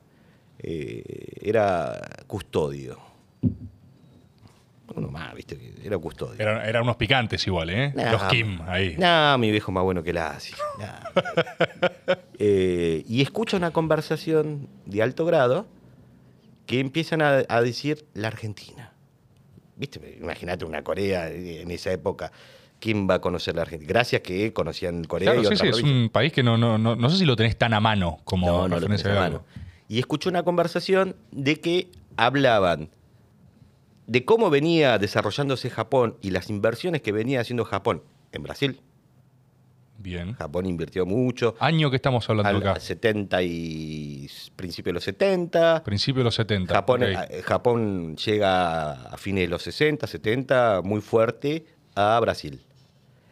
eh, 0.59 1.03
era 1.41 1.99
custodio. 2.27 2.99
Uno 4.95 5.09
más, 5.09 5.33
viste, 5.33 5.57
que 5.57 5.73
era 5.85 5.97
custodio. 5.97 6.39
Eran, 6.39 6.63
eran 6.65 6.83
unos 6.83 6.95
picantes 6.95 7.45
igual, 7.47 7.69
¿eh? 7.69 7.91
Nah, 7.95 8.11
Los 8.13 8.23
Kim 8.25 8.59
ahí. 8.67 8.95
No, 8.97 9.37
mi 9.39 9.51
viejo 9.51 9.71
más 9.71 9.83
bueno 9.83 10.03
que 10.03 10.13
la 10.13 10.31
Asi. 10.31 10.53
Eh, 12.37 13.03
y 13.07 13.21
escucha 13.21 13.55
una 13.55 13.71
conversación 13.71 14.67
de 14.85 15.01
alto 15.01 15.25
grado 15.25 15.65
que 16.65 16.81
empiezan 16.81 17.21
a, 17.21 17.43
a 17.47 17.61
decir 17.61 18.05
la 18.13 18.27
Argentina. 18.27 18.91
¿Viste? 19.77 20.17
Imagínate 20.21 20.65
una 20.65 20.83
Corea 20.83 21.29
en 21.31 21.71
esa 21.71 21.91
época. 21.93 22.31
¿Quién 22.79 23.09
va 23.09 23.15
a 23.15 23.21
conocer 23.21 23.55
la 23.55 23.61
Argentina? 23.61 23.87
Gracias 23.87 24.21
que 24.21 24.51
conocían 24.51 25.05
Corea 25.05 25.31
Claro, 25.31 25.39
y 25.41 25.43
sí, 25.43 25.47
otras 25.47 25.59
sí, 25.61 25.65
es 25.67 25.71
provincias. 25.77 26.03
un 26.03 26.09
país 26.09 26.33
que 26.33 26.43
no, 26.43 26.57
no, 26.57 26.77
no, 26.77 26.95
no 26.97 27.09
sé 27.09 27.17
si 27.17 27.25
lo 27.25 27.37
tenés 27.37 27.57
tan 27.57 27.73
a 27.73 27.79
mano 27.79 28.19
como 28.25 28.47
No, 28.47 28.57
no 28.63 28.67
lo 28.67 28.75
referencia 28.81 29.05
tenés 29.09 29.17
a 29.21 29.23
de 29.23 29.29
mano. 29.29 29.45
Y 29.87 29.99
escuchó 29.99 30.29
una 30.29 30.43
conversación 30.43 31.15
de 31.31 31.59
que 31.59 31.89
hablaban 32.17 32.89
de 34.07 34.23
cómo 34.25 34.49
venía 34.49 34.97
desarrollándose 34.97 35.69
Japón 35.69 36.17
y 36.21 36.31
las 36.31 36.49
inversiones 36.49 37.01
que 37.01 37.11
venía 37.11 37.41
haciendo 37.41 37.65
Japón 37.65 38.03
en 38.31 38.43
Brasil. 38.43 38.81
Bien. 39.97 40.33
Japón 40.33 40.65
invirtió 40.65 41.05
mucho. 41.05 41.55
Año 41.59 41.89
que 41.89 41.95
estamos 41.95 42.29
hablando 42.29 42.49
al 42.49 42.57
acá. 42.57 42.79
70 42.79 43.41
y 43.43 44.27
principio 44.55 44.89
de 44.91 44.95
los 44.95 45.03
70. 45.05 45.83
Principio 45.83 46.19
de 46.19 46.25
los 46.25 46.35
70. 46.35 46.73
Japón, 46.73 47.03
ok. 47.03 47.09
eh, 47.29 47.41
Japón 47.43 48.15
llega 48.17 48.91
a 48.91 49.17
fines 49.17 49.45
de 49.45 49.47
los 49.47 49.63
60, 49.63 50.05
70, 50.05 50.81
muy 50.83 51.01
fuerte 51.01 51.65
a 51.95 52.19
Brasil. 52.19 52.61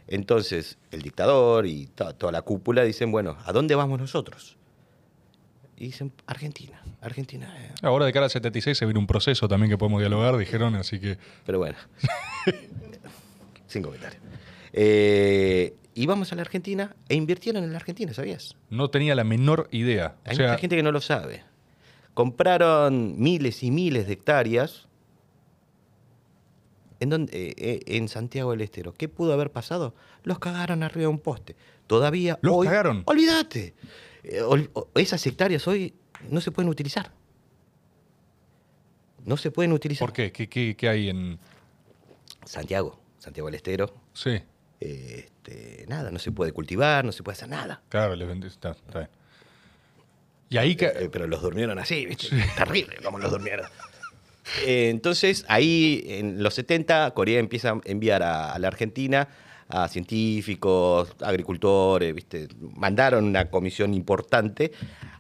Entonces, 0.08 0.78
el 0.92 1.02
dictador 1.02 1.66
y 1.66 1.88
to- 1.88 2.16
toda 2.16 2.32
la 2.32 2.42
cúpula 2.42 2.84
dicen, 2.84 3.12
bueno, 3.12 3.38
¿a 3.46 3.52
dónde 3.52 3.76
vamos 3.76 4.00
nosotros? 4.00 4.58
Y 5.78 5.86
dicen, 5.86 6.12
Argentina, 6.28 6.82
Argentina. 7.02 7.54
eh". 7.60 7.72
Ahora 7.82 8.06
de 8.06 8.14
cara 8.14 8.26
al 8.26 8.32
76 8.32 8.78
se 8.78 8.86
viene 8.86 9.00
un 9.00 9.08
proceso 9.08 9.48
también 9.48 9.70
que 9.72 9.78
podemos 9.78 10.00
dialogar, 10.00 10.38
dijeron, 10.38 10.76
así 10.76 11.00
que... 11.00 11.18
Pero 11.46 11.58
bueno, 11.60 11.76
sin 13.68 13.82
comentarios. 13.82 14.22
Eh, 14.72 15.76
y 15.96 16.06
vamos 16.06 16.32
a 16.32 16.36
la 16.36 16.42
Argentina 16.42 16.96
e 17.10 17.16
invirtieron 17.16 17.64
en 17.64 17.72
la 17.72 17.78
Argentina, 17.78 18.14
¿sabías? 18.14 18.56
No 18.70 18.90
tenía 18.90 19.16
la 19.16 19.24
menor 19.24 19.68
idea. 19.72 20.16
O 20.26 20.30
Hay 20.30 20.36
sea, 20.36 20.48
mucha 20.50 20.60
gente 20.60 20.76
que 20.76 20.84
no 20.84 20.92
lo 20.92 21.02
sabe. 21.02 21.44
Compraron 22.14 23.20
miles 23.20 23.64
y 23.64 23.72
miles 23.72 24.08
de 24.08 24.14
hectáreas 24.14 24.88
en, 27.00 27.10
donde, 27.10 27.32
eh, 27.50 27.54
eh, 27.58 27.80
en 27.98 28.08
Santiago 28.08 28.52
del 28.52 28.62
Estero. 28.62 28.94
¿Qué 28.94 29.10
pudo 29.10 29.34
haber 29.34 29.52
pasado? 29.52 29.94
Los 30.24 30.40
cagaron 30.40 30.84
arriba 30.84 31.02
de 31.04 31.08
un 31.08 31.20
poste. 31.20 31.56
Todavía 31.88 32.40
¿Los 32.42 32.54
hoy... 32.56 32.68
cagaron? 32.68 33.04
Olvídate. 33.06 33.74
Eh, 34.24 34.42
esas 34.96 35.26
hectáreas 35.28 35.68
hoy 35.68 35.94
no 36.30 36.40
se 36.42 36.52
pueden 36.52 36.70
utilizar. 36.70 37.12
No 39.26 39.38
se 39.38 39.52
pueden 39.52 39.72
utilizar. 39.74 40.06
¿por 40.08 40.14
qué? 40.14 40.32
¿Qué, 40.32 40.50
qué, 40.50 40.76
qué 40.76 40.90
hay 40.90 41.10
en...? 41.10 41.40
Santiago, 42.46 43.00
Santiago 43.20 43.48
del 43.48 43.56
Estero. 43.56 43.94
Sí, 44.14 44.32
eh, 44.82 45.26
este, 45.30 45.86
nada, 45.88 46.12
no 46.12 46.20
se 46.20 46.32
puede 46.34 46.52
cultivar, 46.52 47.06
no 47.06 47.14
se 47.14 47.24
puede 47.24 47.38
hacer 47.38 47.48
nada. 47.50 47.82
claro, 47.88 48.16
les 48.18 48.28
vendí- 48.28 48.48
está, 48.48 48.72
está 48.72 49.00
bien. 49.00 49.10
Y 50.50 50.58
ahí 50.58 50.76
que... 50.76 50.88
Eh, 50.88 51.10
pero 51.10 51.26
los 51.26 51.42
durmieron 51.42 51.80
así, 51.80 52.06
¿viste? 52.06 52.28
Terrible 52.58 52.98
como 53.04 53.18
los 53.18 53.32
durmieron. 53.32 53.66
Eh, 54.66 54.90
entonces, 54.90 55.46
ahí 55.48 56.04
en 56.06 56.44
los 56.44 56.54
70, 56.56 57.12
Corea 57.12 57.40
empieza 57.40 57.70
a 57.72 57.82
enviar 57.86 58.22
a, 58.24 58.52
a 58.52 58.60
la 58.60 58.68
Argentina 58.68 59.30
a 59.74 59.88
científicos, 59.88 61.16
agricultores, 61.22 62.14
¿viste? 62.14 62.48
Mandaron 62.76 63.26
una 63.26 63.50
comisión 63.50 63.94
importante 63.96 64.72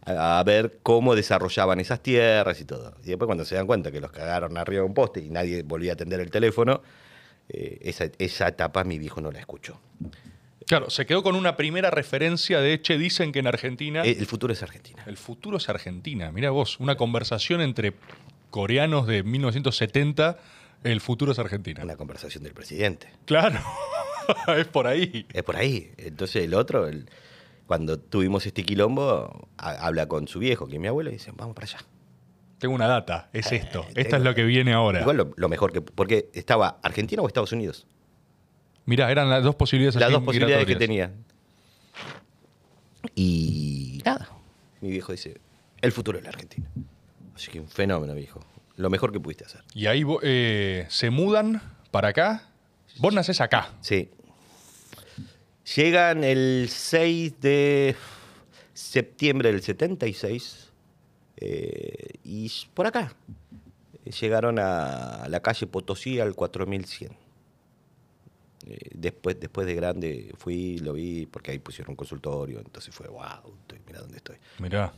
a, 0.06 0.40
a 0.40 0.43
ver 0.43 0.77
cómo 0.83 1.15
desarrollaban 1.15 1.80
esas 1.80 2.01
tierras 2.01 2.61
y 2.61 2.65
todo. 2.65 2.95
Y 3.03 3.07
después 3.07 3.25
cuando 3.25 3.45
se 3.45 3.56
dan 3.56 3.65
cuenta 3.65 3.91
que 3.91 3.99
los 3.99 4.11
cagaron 4.11 4.56
arriba 4.57 4.82
de 4.82 4.88
un 4.88 4.93
poste 4.93 5.22
y 5.22 5.30
nadie 5.32 5.64
volvía 5.64 5.91
a 5.91 5.95
atender 5.95 6.19
el 6.19 6.30
teléfono, 6.30 6.82
eh, 7.49 7.80
esa, 7.82 8.06
esa 8.19 8.48
etapa 8.48 8.83
mi 8.83 8.99
viejo 8.99 9.22
no 9.22 9.32
la 9.32 9.40
escuchó. 9.40 9.80
Claro, 10.67 10.90
se 10.90 11.06
quedó 11.06 11.23
con 11.23 11.35
una 11.35 11.57
primera 11.57 11.90
referencia 11.90 12.61
de, 12.61 12.80
che, 12.82 12.98
dicen 12.98 13.32
que 13.32 13.40
en 13.40 13.48
Argentina... 13.48 14.03
Eh, 14.03 14.15
El 14.19 14.27
futuro 14.27 14.53
es 14.53 14.61
Argentina. 14.61 15.03
El 15.07 15.17
futuro 15.17 15.57
es 15.57 15.67
Argentina. 15.67 16.32
Mira 16.32 16.51
vos, 16.51 16.80
una 16.80 16.95
conversación 16.95 17.59
entre 17.59 17.93
coreanos 18.51 19.07
de 19.07 19.23
1970, 19.23 20.38
el 20.83 21.01
futuro 21.01 21.32
es 21.32 21.40
Argentina. 21.40 21.83
Una 21.83 21.95
conversación 21.95 22.43
del 22.43 22.53
presidente. 22.53 23.09
Claro. 23.25 23.59
es 24.57 24.67
por 24.67 24.87
ahí. 24.87 25.25
Es 25.33 25.43
por 25.43 25.55
ahí. 25.55 25.91
Entonces 25.97 26.43
el 26.43 26.53
otro, 26.53 26.87
el- 26.87 27.09
cuando 27.67 27.97
tuvimos 27.99 28.45
este 28.45 28.63
quilombo, 28.63 29.47
ha- 29.57 29.85
habla 29.87 30.07
con 30.07 30.27
su 30.27 30.39
viejo, 30.39 30.67
que 30.67 30.75
es 30.75 30.81
mi 30.81 30.87
abuelo, 30.87 31.09
y 31.09 31.13
dicen, 31.13 31.35
vamos 31.37 31.55
para 31.55 31.65
allá. 31.67 31.79
Tengo 32.59 32.75
una 32.75 32.87
data, 32.87 33.29
es 33.33 33.51
esto. 33.51 33.85
Esto 33.89 34.01
tengo- 34.01 34.15
es 34.17 34.23
lo 34.23 34.35
que 34.35 34.43
viene 34.43 34.73
ahora. 34.73 35.01
Igual 35.01 35.17
lo, 35.17 35.31
lo 35.35 35.49
mejor 35.49 35.71
que... 35.73 35.81
Porque 35.81 36.29
estaba 36.33 36.79
Argentina 36.81 37.21
o 37.21 37.27
Estados 37.27 37.51
Unidos. 37.51 37.85
Mirá, 38.85 39.11
eran 39.11 39.29
las 39.29 39.43
dos 39.43 39.55
posibilidades 39.55 39.99
Las 39.99 40.11
dos 40.11 40.23
posibilidades 40.23 40.65
que 40.65 40.75
tenía. 40.75 41.11
Y 43.15 44.01
nada, 44.05 44.29
mi 44.81 44.89
viejo 44.89 45.11
dice, 45.11 45.39
el 45.81 45.91
futuro 45.91 46.17
es 46.17 46.23
la 46.23 46.29
Argentina. 46.29 46.67
Así 47.35 47.51
que 47.51 47.59
un 47.59 47.67
fenómeno, 47.67 48.13
viejo. 48.13 48.39
Lo 48.77 48.89
mejor 48.89 49.11
que 49.11 49.19
pudiste 49.19 49.45
hacer. 49.45 49.63
Y 49.73 49.85
ahí 49.87 50.03
eh, 50.23 50.85
se 50.89 51.09
mudan 51.09 51.61
para 51.91 52.09
acá. 52.09 52.49
Vos 52.97 53.13
nacés 53.13 53.41
acá. 53.41 53.73
Sí. 53.81 54.09
Llegan 55.75 56.23
el 56.23 56.67
6 56.69 57.39
de 57.39 57.95
septiembre 58.73 59.51
del 59.51 59.61
76 59.61 60.72
eh, 61.38 62.13
y 62.23 62.51
por 62.73 62.88
acá. 62.88 63.13
Llegaron 64.19 64.59
a 64.59 65.27
la 65.30 65.39
calle 65.39 65.67
Potosí 65.67 66.19
al 66.19 66.35
4100. 66.35 67.23
Eh, 68.65 68.77
después, 68.93 69.39
después 69.39 69.67
de 69.67 69.75
grande 69.75 70.33
fui, 70.38 70.77
lo 70.80 70.93
vi, 70.93 71.25
porque 71.25 71.51
ahí 71.51 71.59
pusieron 71.59 71.91
un 71.91 71.95
consultorio, 71.95 72.59
entonces 72.59 72.93
fue, 72.93 73.07
wow, 73.07 73.53
estoy, 73.61 73.80
mira 73.85 73.99
dónde 73.99 74.17
estoy. 74.17 74.38
Mirá. 74.59 74.93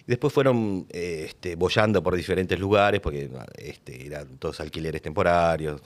Y 0.00 0.04
después 0.06 0.32
fueron 0.32 0.86
eh, 0.90 1.24
este, 1.28 1.56
bollando 1.56 2.02
por 2.02 2.16
diferentes 2.16 2.58
lugares, 2.58 3.00
porque 3.00 3.30
este, 3.56 4.06
eran 4.06 4.38
todos 4.38 4.60
alquileres 4.60 5.02
temporarios, 5.02 5.80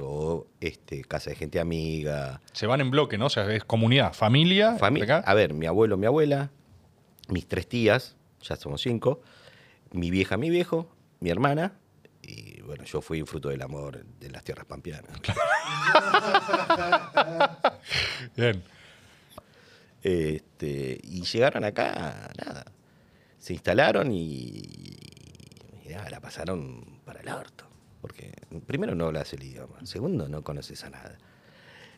o 0.00 0.46
este, 0.60 1.02
casa 1.04 1.30
de 1.30 1.36
gente 1.36 1.60
amiga. 1.60 2.40
Se 2.52 2.66
van 2.66 2.80
en 2.80 2.90
bloque, 2.90 3.16
¿no? 3.18 3.26
O 3.26 3.30
sea, 3.30 3.52
es 3.54 3.64
comunidad, 3.64 4.12
familia. 4.12 4.76
Fami- 4.78 5.02
acá. 5.02 5.22
a 5.26 5.34
ver, 5.34 5.54
mi 5.54 5.66
abuelo, 5.66 5.96
mi 5.96 6.06
abuela, 6.06 6.50
mis 7.28 7.46
tres 7.46 7.68
tías, 7.68 8.16
ya 8.42 8.56
somos 8.56 8.82
cinco, 8.82 9.20
mi 9.92 10.10
vieja, 10.10 10.36
mi 10.36 10.50
viejo, 10.50 10.88
mi 11.20 11.30
hermana, 11.30 11.72
y 12.22 12.60
bueno, 12.62 12.84
yo 12.84 13.00
fui 13.00 13.22
fruto 13.22 13.48
del 13.48 13.62
amor 13.62 14.04
de 14.20 14.30
las 14.30 14.44
tierras 14.44 14.66
pampeanas. 14.66 15.10
Bien. 18.36 18.62
Este, 20.02 21.00
y 21.02 21.22
llegaron 21.22 21.64
acá, 21.64 22.30
nada. 22.44 22.64
Se 23.38 23.52
instalaron 23.52 24.12
y, 24.12 24.62
y 25.84 25.88
la 26.10 26.20
pasaron 26.20 27.00
para 27.04 27.20
el 27.20 27.28
orto. 27.28 27.64
Porque 28.00 28.32
primero 28.66 28.94
no 28.94 29.06
hablas 29.06 29.32
el 29.32 29.42
idioma, 29.42 29.74
segundo 29.84 30.28
no 30.28 30.42
conoces 30.42 30.84
a 30.84 30.90
nada. 30.90 31.18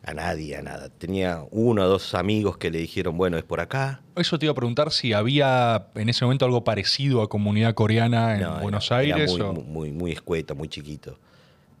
A 0.03 0.15
nadie, 0.15 0.55
a 0.57 0.63
nada. 0.63 0.89
Tenía 0.89 1.43
uno 1.51 1.83
o 1.83 1.87
dos 1.87 2.15
amigos 2.15 2.57
que 2.57 2.71
le 2.71 2.79
dijeron, 2.79 3.17
bueno, 3.17 3.37
es 3.37 3.43
por 3.43 3.59
acá. 3.59 4.01
Eso 4.15 4.39
te 4.39 4.47
iba 4.47 4.51
a 4.51 4.55
preguntar 4.55 4.91
si 4.91 5.13
había 5.13 5.89
en 5.93 6.09
ese 6.09 6.25
momento 6.25 6.45
algo 6.45 6.63
parecido 6.63 7.21
a 7.21 7.29
comunidad 7.29 7.75
coreana 7.75 8.33
en 8.35 8.41
No, 8.41 8.59
Buenos 8.61 8.87
era 8.91 8.97
Aires. 8.97 9.29
muy, 9.31 9.41
o- 9.41 9.53
muy, 9.53 9.63
muy, 9.63 9.91
muy 9.91 10.11
escueto, 10.11 10.55
muy 10.55 10.69
chiquito. 10.69 11.19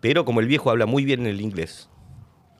Pero 0.01 0.23
como 0.23 0.39
el 0.39 0.45
viejo 0.45 0.69
habla 0.69 0.85
muy 0.85 1.03
bien 1.03 1.25
el 1.25 1.41
inglés, 1.41 1.89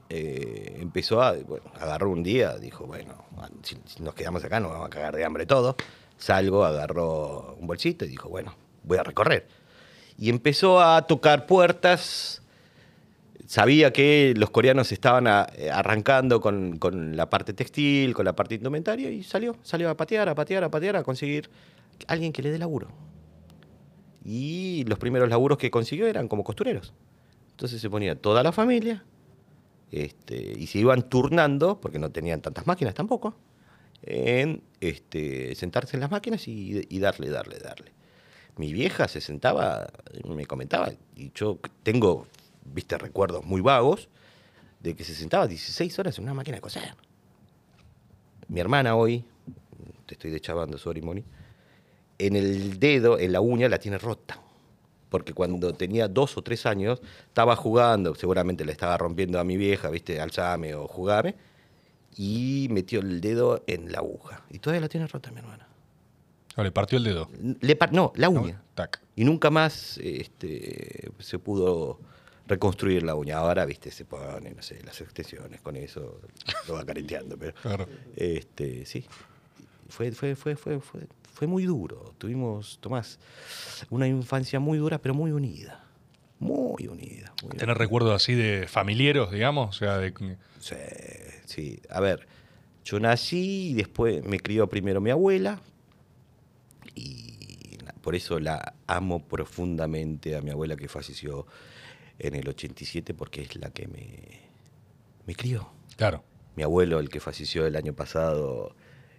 eh, 0.10 0.78
empezó 0.82 1.22
a, 1.22 1.34
bueno, 1.34 1.72
agarró 1.80 2.10
un 2.10 2.24
día, 2.24 2.58
dijo, 2.58 2.86
bueno, 2.88 3.24
si, 3.62 3.78
si 3.86 4.02
nos 4.02 4.16
quedamos 4.16 4.44
acá 4.44 4.60
nos 4.60 4.72
vamos 4.72 4.88
a 4.88 4.90
cagar 4.90 5.16
de 5.16 5.24
hambre 5.26 5.46
todos. 5.46 5.76
Salgo, 6.22 6.64
agarró 6.64 7.56
un 7.59 7.66
bolsito 7.66 8.06
y 8.06 8.09
dijo, 8.09 8.30
bueno, 8.30 8.56
voy 8.83 9.00
a 9.00 9.03
recorrer. 9.03 9.48
Y 10.19 10.30
empezó 10.30 10.80
a 10.80 11.01
tocar 11.08 11.48
puertas. 11.48 12.43
Sabía 13.48 13.91
que 13.91 14.33
los 14.38 14.51
coreanos 14.51 14.91
estaban 14.91 15.25
a- 15.27 15.48
eh, 15.58 15.72
arrancando 15.72 16.40
con, 16.40 16.77
con 16.77 17.17
la 17.17 17.30
parte 17.30 17.53
textil, 17.53 18.14
con 18.14 18.25
la 18.25 18.35
parte 18.35 18.53
indumentaria, 18.56 19.09
y 19.09 19.24
salió, 19.24 19.56
salió 19.64 19.90
a 19.90 19.98
patear, 19.98 20.30
a 20.30 20.35
patear, 20.35 20.64
a 20.64 20.69
patear, 20.69 20.95
a 20.95 21.03
conseguir 21.03 21.50
alguien 22.08 22.32
que 22.32 22.43
le 22.43 22.51
dé 22.51 22.59
laburo. 22.59 22.88
Y 24.24 24.83
los 24.85 25.00
primeros 25.00 25.27
laburos 25.27 25.58
que 25.58 25.72
consiguió 25.72 26.06
eran 26.08 26.27
como 26.27 26.43
costureros. 26.43 26.93
Entonces 27.51 27.82
se 27.82 27.90
ponía 27.90 28.16
toda 28.16 28.43
la 28.43 28.51
familia 28.51 29.03
este, 29.91 30.53
y 30.58 30.67
se 30.67 30.77
iban 30.77 31.09
turnando, 31.09 31.82
porque 31.82 31.98
no 32.00 32.11
tenían 32.11 32.41
tantas 32.41 32.67
máquinas 32.67 32.93
tampoco, 32.93 33.35
en 34.04 34.64
este, 34.80 35.56
sentarse 35.56 35.96
en 35.96 36.02
las 36.02 36.12
máquinas 36.12 36.48
y, 36.48 37.00
darle, 37.00 37.30
darle, 37.30 37.60
darle. 37.60 37.92
Mi 38.58 38.74
vieja 38.74 39.08
se 39.08 39.22
sentaba, 39.22 39.92
me 40.26 40.46
comentaba, 40.46 40.92
y 41.16 41.32
yo 41.34 41.60
tengo, 41.84 42.28
viste, 42.66 42.98
recuerdos 42.98 43.46
muy 43.46 43.62
vagos, 43.62 44.10
de 44.80 44.96
que 44.96 45.04
se 45.04 45.14
sentaba 45.14 45.48
16 45.48 46.00
horas 46.00 46.18
en 46.18 46.24
una 46.24 46.34
máquina 46.34 46.58
de 46.58 46.62
coser. 46.62 46.96
Mi 48.48 48.60
hermana 48.60 48.96
hoy, 48.96 49.24
te 50.06 50.16
estoy 50.16 50.32
deschavando, 50.32 50.78
sorry, 50.78 51.02
Moni, 51.02 51.24
en 52.18 52.36
el 52.36 52.80
dedo, 52.80 53.18
en 53.18 53.32
la 53.32 53.42
uña, 53.42 53.70
la 53.70 53.80
tiene 53.80 53.98
rota. 53.98 54.40
Porque 55.10 55.34
cuando 55.34 55.74
tenía 55.74 56.08
dos 56.08 56.38
o 56.38 56.42
tres 56.42 56.66
años, 56.66 57.02
estaba 57.28 57.56
jugando, 57.56 58.16
seguramente 58.16 58.64
le 58.64 58.72
estaba 58.72 58.98
rompiendo 58.98 59.40
a 59.40 59.44
mi 59.44 59.58
vieja, 59.58 59.90
¿viste? 59.90 60.22
Alzame 60.22 60.74
o 60.74 60.88
jugame, 60.88 61.36
y 62.24 62.67
metió 62.69 63.00
el 63.00 63.19
dedo 63.19 63.64
en 63.66 63.91
la 63.91 63.98
aguja. 63.98 64.43
Y 64.51 64.59
todavía 64.59 64.82
la 64.82 64.90
tiene 64.90 65.08
rota 65.08 65.32
mi 65.32 65.40
hermana. 65.40 65.67
Ah, 66.56 66.61
le 66.61 66.72
partió 66.72 67.00
el 67.00 67.03
dedo. 67.03 67.27
Le 67.61 67.75
par- 67.75 67.93
no, 67.93 68.14
la 68.16 68.30
uña. 68.30 68.61
Tac. 68.75 69.01
Y 69.16 69.24
nunca 69.24 69.50
más 69.50 69.98
este, 69.98 71.09
se 71.17 71.40
pudo 71.40 72.00
reconstruir 72.45 73.01
la 73.01 73.16
uña. 73.16 73.38
Ahora, 73.38 73.66
viste, 73.66 73.90
se 73.90 74.06
ponen, 74.06 74.56
no 74.56 74.61
sé, 74.61 74.83
las 74.83 75.01
extensiones 75.01 75.61
con 75.61 75.75
eso, 75.75 76.22
lo 76.67 76.75
va 76.75 76.85
careteando, 76.85 77.38
pero. 77.40 77.53
Claro. 77.59 77.88
Este, 78.16 78.85
sí. 78.85 79.03
Fue, 79.90 80.11
fue, 80.11 80.35
fue, 80.35 80.56
fue, 80.56 80.80
fue, 80.80 81.01
fue 81.33 81.48
muy 81.48 81.64
duro. 81.66 82.14
Tuvimos, 82.19 82.77
Tomás, 82.82 83.17
una 83.90 84.08
infancia 84.08 84.59
muy 84.59 84.77
dura, 84.77 85.00
pero 85.00 85.16
muy 85.16 85.32
unida. 85.32 85.83
Muy 86.38 86.88
unida. 86.88 87.33
Muy 87.43 87.58
Tener 87.58 87.77
recuerdos 87.77 88.14
así 88.16 88.35
de 88.35 88.67
familiares, 88.67 89.32
digamos. 89.32 89.75
O 89.75 89.80
sea, 89.80 89.98
de. 89.98 90.14
Sí, 90.59 90.75
sí. 91.52 91.80
A 91.90 92.00
ver, 92.00 92.28
yo 92.84 93.00
nací 93.00 93.70
y 93.70 93.74
después 93.74 94.24
me 94.24 94.40
crió 94.40 94.68
primero 94.68 95.02
mi 95.02 95.12
abuela. 95.12 95.62
Y 96.96 97.78
por 98.02 98.16
eso 98.16 98.40
la 98.40 98.74
amo 98.88 99.20
profundamente 99.20 100.36
a 100.36 100.42
mi 100.42 100.52
abuela 100.52 100.76
que 100.76 100.88
falleció 100.88 101.46
en 102.20 102.36
el 102.36 102.48
87 102.48 103.14
porque 103.14 103.42
es 103.42 103.56
la 103.56 103.70
que 103.70 103.88
me, 103.88 104.42
me 105.26 105.36
crió. 105.36 105.70
Claro. 105.98 106.24
Mi 106.56 106.64
abuelo, 106.64 107.00
el 107.00 107.10
que 107.10 107.20
falleció 107.20 107.66
el 107.66 107.76
año 107.76 107.94
pasado, 107.94 108.76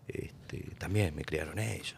este, 0.08 0.58
también 0.78 1.14
me 1.14 1.24
criaron 1.24 1.58
ellos. 1.58 1.94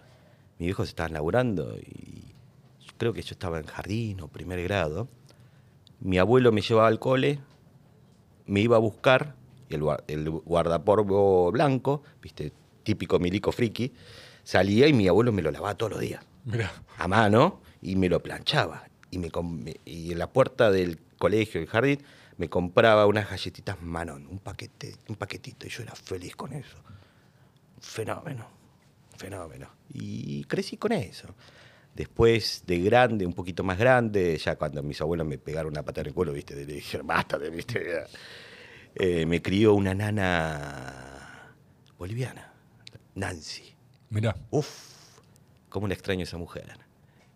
Mis 0.59 0.71
hijos 0.71 0.89
estaban 0.89 1.13
laburando 1.13 1.77
y 1.79 2.35
yo 2.81 2.93
creo 2.97 3.13
que 3.13 3.23
yo 3.23 3.33
estaba 3.33 3.59
en 3.59 3.67
jardín 3.67 4.21
o 4.21 4.29
primer 4.29 4.63
grado. 4.63 5.09
Mi 6.01 6.19
abuelo 6.19 6.53
me 6.53 6.61
llevaba 6.61 6.89
al 6.89 6.99
cole, 6.99 7.41
me 8.47 8.61
iba 8.61 8.77
a 8.77 8.81
buscar, 8.81 9.35
y 9.69 9.75
el, 9.75 9.83
el 10.09 10.31
blanco, 11.53 12.03
viste, 12.23 12.53
típico 12.83 13.19
milico 13.19 13.51
friki, 13.51 13.93
salía 14.43 14.87
y 14.87 14.93
mi 14.93 15.09
abuelo 15.09 15.33
me 15.33 15.43
lo 15.43 15.51
lavaba 15.51 15.75
todos 15.75 15.93
los 15.93 16.01
días 16.01 16.25
Mira. 16.45 16.71
a 16.99 17.09
mano 17.09 17.63
y 17.83 17.97
me 17.97 18.09
lo 18.09 18.23
planchaba. 18.23 18.89
Y, 19.11 19.19
me 19.19 19.31
en 19.87 20.19
la 20.19 20.33
puerta 20.33 20.71
del 20.71 20.99
colegio, 21.19 21.61
el 21.61 21.69
jardín, 21.69 22.03
me 22.37 22.49
compraba 22.49 23.07
unas 23.07 23.31
galletitas 23.31 23.81
Manon, 23.81 24.27
un 24.27 24.39
paquete, 24.39 24.97
un 25.09 25.15
paquetito, 25.15 25.67
y 25.67 25.71
yo 25.71 25.83
era 25.85 25.95
feliz 25.95 26.35
con 26.35 26.53
eso. 26.53 26.77
Fenómeno, 27.81 28.49
fenómeno. 29.17 29.69
Y 29.93 30.45
crecí 30.45 30.77
con 30.77 30.93
eso. 30.93 31.29
Después 31.95 32.65
de 32.67 32.81
grande, 32.81 33.25
un 33.25 33.35
poquito 33.35 33.63
más 33.63 33.79
grande, 33.79 34.37
ya 34.37 34.57
cuando 34.57 34.83
mis 34.83 35.01
abuelos 35.01 35.27
me 35.27 35.39
pegaron 35.39 35.73
una 35.73 35.85
pata 35.85 36.01
en 36.01 36.09
el 36.09 36.15
culo, 36.15 36.33
viste, 36.33 36.57
le 36.57 36.67
dijeron, 36.67 37.07
basta, 37.07 37.39
de, 37.39 37.51
viste. 37.51 38.05
Eh, 38.97 39.27
me 39.27 39.43
crió 39.43 39.75
una 39.75 39.95
nana 39.95 41.55
boliviana, 41.99 42.53
Nancy. 43.15 43.75
Mira. 44.11 44.37
Uf, 44.51 44.69
cómo 45.69 45.89
la 45.89 45.95
extraño 45.95 46.21
a 46.21 46.25
esa 46.25 46.39
mujer. 46.39 46.79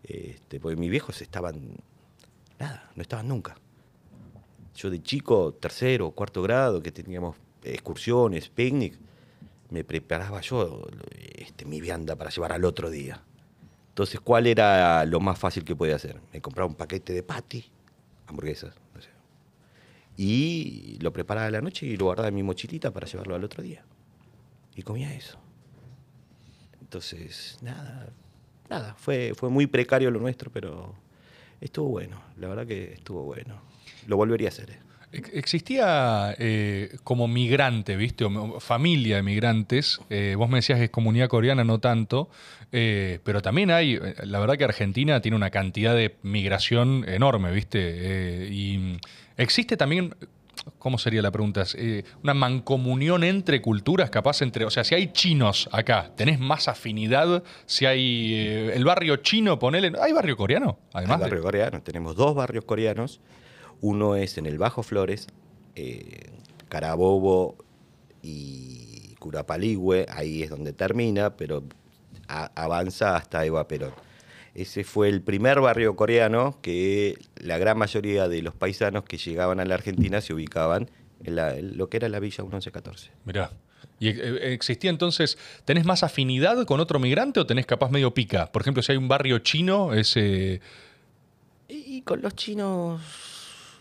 Este, 0.05 0.61
porque 0.61 0.77
mis 0.77 0.91
viejos 0.91 1.21
estaban, 1.21 1.77
nada, 2.59 2.91
no 2.95 3.03
estaban 3.03 3.27
nunca. 3.27 3.57
Yo 4.75 4.91
de 4.91 5.03
chico, 5.03 5.55
tercero 5.55 6.07
o 6.07 6.11
cuarto 6.13 6.41
grado, 6.43 6.81
que 6.81 6.93
teníamos 6.93 7.37
excursiones, 7.65 8.49
picnic, 8.49 8.97
me 9.71 9.85
preparaba 9.85 10.41
yo 10.41 10.87
este, 11.35 11.65
mi 11.65 11.81
vianda 11.81 12.17
para 12.17 12.31
llevar 12.31 12.53
al 12.53 12.65
otro 12.65 12.91
día. 12.91 13.23
Entonces, 13.89 14.21
¿cuál 14.21 14.47
era 14.47 15.05
lo 15.05 15.19
más 15.19 15.39
fácil 15.39 15.65
que 15.65 15.75
podía 15.75 15.97
hacer? 15.97 16.21
Me 16.33 16.41
compraba 16.41 16.69
un 16.69 16.77
paquete 16.77 17.13
de 17.13 17.25
patty, 17.25 17.65
hamburguesas, 18.29 18.75
no 18.95 19.03
sé, 19.03 19.09
y 20.19 20.99
lo 21.01 21.13
preparaba 21.13 21.47
a 21.47 21.51
la 21.51 21.61
noche 21.61 21.87
y 21.87 21.97
lo 21.97 22.07
guardaba 22.07 22.29
en 22.29 22.35
mi 22.35 22.43
mochilita 22.43 22.91
para 22.91 23.07
llevarlo 23.07 23.37
al 23.37 23.45
otro 23.45 23.63
día. 23.63 23.85
Y 24.75 24.83
comía 24.83 25.15
eso. 25.15 25.39
Entonces, 26.81 27.57
nada, 27.63 28.09
nada, 28.69 28.95
fue, 28.99 29.33
fue 29.37 29.49
muy 29.49 29.69
precario 29.69 30.11
lo 30.11 30.19
nuestro, 30.19 30.51
pero 30.51 30.93
estuvo 31.61 31.89
bueno, 31.91 32.21
la 32.37 32.49
verdad 32.49 32.67
que 32.67 32.95
estuvo 32.95 33.23
bueno. 33.23 33.63
Lo 34.09 34.17
volvería 34.17 34.49
a 34.49 34.51
hacer. 34.51 34.81
Ex- 35.13 35.31
Existía 35.33 36.35
eh, 36.39 36.97
como 37.05 37.29
migrante, 37.29 37.97
¿viste? 37.97 38.25
O 38.25 38.61
familia 38.61 39.17
de 39.17 39.23
migrantes. 39.23 40.01
eh, 40.11 40.35
vos 40.37 40.49
me 40.49 40.59
decías 40.59 40.79
que 40.79 40.85
es 40.87 40.91
comunidad 40.91 41.29
coreana, 41.29 41.65
no 41.65 41.79
tanto. 41.79 42.29
eh, 42.73 43.21
pero 43.25 43.41
también 43.41 43.71
hay, 43.71 43.99
la 44.25 44.39
verdad 44.39 44.57
que 44.57 44.65
Argentina 44.65 45.21
tiene 45.21 45.37
una 45.37 45.51
cantidad 45.51 45.95
de 45.95 46.17
migración 46.23 47.05
enorme, 47.09 47.51
¿viste? 47.53 48.49
Y 48.51 48.99
existe 49.39 49.77
también, 49.79 50.15
¿cómo 50.79 50.99
sería 50.99 51.23
la 51.23 51.31
pregunta? 51.31 51.65
Una 52.23 52.35
mancomunión 52.35 53.25
entre 53.25 53.63
culturas, 53.63 54.11
capaz 54.11 54.43
entre, 54.43 54.67
o 54.67 54.71
sea, 54.71 54.85
si 54.85 54.95
hay 54.95 55.13
chinos 55.13 55.69
acá, 55.73 56.11
¿tenés 56.17 56.39
más 56.39 56.69
afinidad? 56.69 57.43
Si 57.65 57.87
hay 57.87 58.35
el 58.75 58.85
barrio 58.85 59.17
chino, 59.17 59.59
ponele, 59.59 59.93
¿hay 60.03 60.13
barrio 60.13 60.37
coreano? 60.37 60.79
Además 60.93 61.19
de- 61.21 61.25
barrio 61.25 61.43
coreano. 61.43 61.81
Tenemos 61.83 62.15
dos 62.17 62.35
barrios 62.35 62.65
coreanos. 62.67 63.21
Uno 63.81 64.17
es 64.17 64.39
en 64.39 64.47
el 64.47 64.59
Bajo 64.59 64.83
Flores, 64.83 65.27
eh, 65.77 66.31
Carabobo 66.69 67.57
y 68.23 69.15
Curapaligüe. 69.19 70.07
Ahí 70.11 70.43
es 70.43 70.51
donde 70.51 70.73
termina, 70.73 71.37
pero 71.37 71.63
a- 72.29 72.51
avanza 72.55 73.17
hasta 73.17 73.45
Eva 73.45 73.69
Perón. 73.69 73.93
Ese 74.55 74.83
fue 74.83 75.09
el 75.09 75.23
primer 75.23 75.61
barrio 75.61 75.95
coreano 75.95 76.59
que 76.63 77.17
la 77.37 77.59
gran 77.59 77.79
mayoría 77.79 78.29
de 78.29 78.43
los 78.43 78.55
paisanos 78.55 79.05
que 79.05 79.17
llegaban 79.19 79.61
a 79.61 79.65
la 79.65 79.75
Argentina 79.77 80.21
se 80.21 80.35
ubicaban 80.35 80.91
en, 81.23 81.37
la- 81.37 81.57
en 81.57 81.77
lo 81.77 81.89
que 81.89 81.99
era 81.99 82.09
la 82.09 82.19
Villa 82.19 82.43
1114. 82.43 83.11
Mirá. 83.25 83.53
¿Y 84.01 84.09
eh, 84.09 84.53
existía 84.53 84.91
entonces, 84.91 85.39
tenés 85.65 85.85
más 85.85 86.03
afinidad 86.03 86.65
con 86.67 86.81
otro 86.81 86.99
migrante 86.99 87.39
o 87.41 87.47
tenés 87.47 87.67
capaz 87.67 87.91
medio 87.91 88.13
pica? 88.15 88.51
Por 88.51 88.63
ejemplo, 88.63 88.83
si 88.83 88.93
hay 88.93 88.99
un 88.99 89.09
barrio 89.09 89.39
chino, 89.41 89.93
es... 89.95 90.17
eh, 90.17 90.61
Y, 91.69 91.97
y 91.99 92.03
con 92.03 92.23
los 92.23 92.35
chinos 92.35 93.01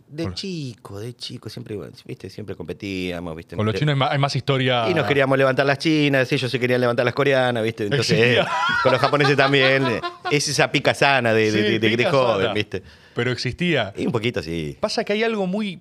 de 0.09 0.33
chico, 0.33 0.99
de 0.99 1.15
chico, 1.15 1.49
siempre, 1.49 1.77
¿viste? 2.05 2.29
siempre 2.29 2.55
competíamos, 2.55 3.35
¿viste? 3.35 3.55
con 3.55 3.65
los 3.65 3.75
chinos 3.75 3.93
hay 3.93 3.99
más, 3.99 4.11
hay 4.11 4.17
más 4.19 4.35
historia... 4.35 4.89
Y 4.89 4.93
nos 4.93 5.05
queríamos 5.05 5.37
levantar 5.37 5.65
las 5.65 5.77
chinas, 5.79 6.31
ellos 6.31 6.49
se 6.49 6.59
querían 6.59 6.79
levantar 6.81 7.03
las 7.05 7.13
coreanas, 7.13 7.63
¿viste? 7.63 7.83
Entonces, 7.85 8.17
eh, 8.17 8.39
con 8.83 8.91
los 8.93 9.01
japoneses 9.01 9.35
también. 9.35 9.85
eh, 9.85 10.01
Es 10.31 10.47
esa 10.47 10.71
pica 10.71 10.93
sana 10.93 11.33
de, 11.33 11.51
Sí, 11.51 11.57
de- 11.57 11.63
de- 11.71 11.79
de 11.79 11.97
pica 11.97 12.11
joven, 12.11 12.41
sana. 12.43 12.53
¿viste? 12.53 12.83
Pero 13.13 13.31
existía. 13.31 13.93
Y 13.97 14.05
un 14.05 14.11
poquito 14.11 14.39
así. 14.39 14.77
Pasa 14.79 15.03
que 15.03 15.13
hay 15.13 15.23
algo 15.23 15.45
muy... 15.47 15.79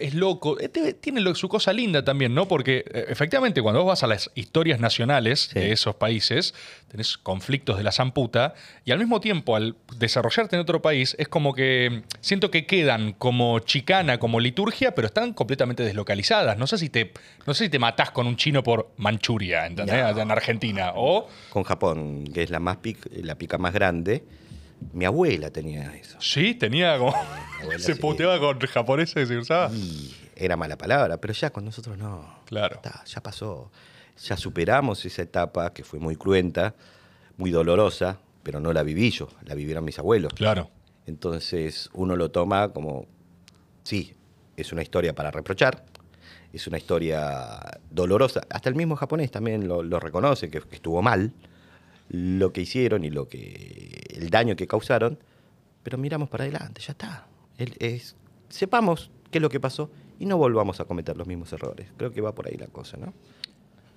Es 0.00 0.14
loco. 0.14 0.58
Eh, 0.60 0.68
Tiene 0.68 1.34
su 1.34 1.48
cosa 1.48 1.72
linda 1.72 2.04
también, 2.04 2.34
¿no? 2.34 2.46
Porque 2.48 2.84
eh, 2.92 3.06
efectivamente 3.08 3.60
cuando 3.62 3.80
vos 3.82 3.88
vas 3.88 4.02
a 4.02 4.06
las 4.06 4.30
historias 4.34 4.80
nacionales 4.80 5.50
Sí. 5.52 5.58
de 5.58 5.72
esos 5.72 5.96
países, 5.96 6.54
tenés 6.88 7.18
conflictos 7.18 7.76
de 7.76 7.82
la 7.84 7.92
zamputa, 7.92 8.54
y 8.84 8.92
al 8.92 8.98
mismo 8.98 9.20
tiempo 9.20 9.56
al 9.56 9.76
desarrollarte 9.96 10.56
en 10.56 10.62
otro 10.62 10.80
país, 10.82 11.16
es 11.18 11.28
como 11.28 11.54
que 11.54 11.90
mm, 11.90 12.16
siento 12.20 12.50
que 12.50 12.66
quedan 12.66 13.12
como 13.12 13.58
chicana, 13.60 14.18
como 14.18 14.40
liturgia, 14.40 14.94
pero 14.94 15.06
están 15.06 15.32
completamente 15.34 15.82
deslocalizadas. 15.82 16.56
No 16.58 16.66
sé 16.66 16.78
si 16.78 16.88
te, 16.88 17.12
no 17.46 17.54
sé 17.54 17.64
si 17.64 17.70
te 17.70 17.78
matás 17.78 18.10
con 18.10 18.26
un 18.26 18.36
chino 18.36 18.62
por 18.62 18.90
Manchuria, 18.96 19.66
¿entendés? 19.66 19.96
No. 20.00 20.06
Allá 20.06 20.22
en 20.22 20.30
Argentina. 20.30 20.92
O 20.94 21.28
Con 21.50 21.62
Japón, 21.64 22.24
que 22.32 22.42
es 22.44 22.50
la 22.50 22.60
más 22.60 22.78
pic- 22.78 23.10
la 23.22 23.34
pica 23.36 23.58
más 23.58 23.72
grande. 23.74 24.24
Mi 24.92 25.04
abuela 25.04 25.50
tenía 25.50 25.94
eso. 25.96 26.16
sí, 26.20 26.54
tenía 26.54 26.98
como... 26.98 27.14
abuela 27.60 27.78
se 27.78 27.96
puteaba 27.96 28.38
con 28.38 28.58
japoneses 28.60 29.30
y 29.30 29.36
usaba. 29.36 29.70
Y 29.72 30.14
era 30.36 30.56
mala 30.56 30.76
palabra, 30.76 31.18
pero 31.20 31.32
ya 31.32 31.50
con 31.50 31.64
nosotros 31.64 31.96
no. 31.98 32.40
Claro. 32.46 32.76
Está, 32.76 33.04
ya 33.04 33.22
pasó. 33.22 33.70
Ya 34.22 34.36
superamos 34.36 35.04
esa 35.04 35.22
etapa 35.22 35.72
que 35.72 35.82
fue 35.82 35.98
muy 35.98 36.16
cruenta, 36.16 36.74
muy 37.36 37.50
dolorosa, 37.50 38.18
pero 38.42 38.60
no 38.60 38.72
la 38.72 38.82
viví 38.82 39.10
yo, 39.10 39.28
la 39.44 39.54
vivieron 39.54 39.84
mis 39.84 39.98
abuelos. 39.98 40.32
Claro. 40.34 40.70
Entonces 41.06 41.90
uno 41.92 42.16
lo 42.16 42.30
toma 42.30 42.72
como, 42.72 43.06
sí, 43.82 44.14
es 44.56 44.72
una 44.72 44.82
historia 44.82 45.14
para 45.14 45.30
reprochar, 45.30 45.84
es 46.52 46.66
una 46.68 46.78
historia 46.78 47.58
dolorosa. 47.90 48.42
Hasta 48.50 48.68
el 48.68 48.76
mismo 48.76 48.94
japonés 48.94 49.30
también 49.30 49.66
lo, 49.66 49.82
lo 49.82 49.98
reconoce, 49.98 50.48
que, 50.50 50.60
que 50.60 50.76
estuvo 50.76 51.02
mal 51.02 51.32
lo 52.08 52.52
que 52.52 52.60
hicieron 52.62 53.04
y 53.04 53.10
lo 53.10 53.28
que 53.28 54.02
el 54.14 54.30
daño 54.30 54.56
que 54.56 54.66
causaron, 54.66 55.18
pero 55.82 55.98
miramos 55.98 56.28
para 56.28 56.44
adelante, 56.44 56.80
ya 56.80 56.92
está. 56.92 57.26
Es- 57.58 58.16
sepamos 58.48 59.10
qué 59.30 59.38
es 59.38 59.42
lo 59.42 59.48
que 59.48 59.60
pasó 59.60 59.90
y 60.18 60.26
no 60.26 60.36
volvamos 60.36 60.80
a 60.80 60.84
cometer 60.84 61.16
los 61.16 61.26
mismos 61.26 61.52
errores. 61.52 61.88
Creo 61.96 62.12
que 62.12 62.20
va 62.20 62.34
por 62.34 62.46
ahí 62.46 62.56
la 62.56 62.66
cosa, 62.68 62.96
¿no? 62.96 63.12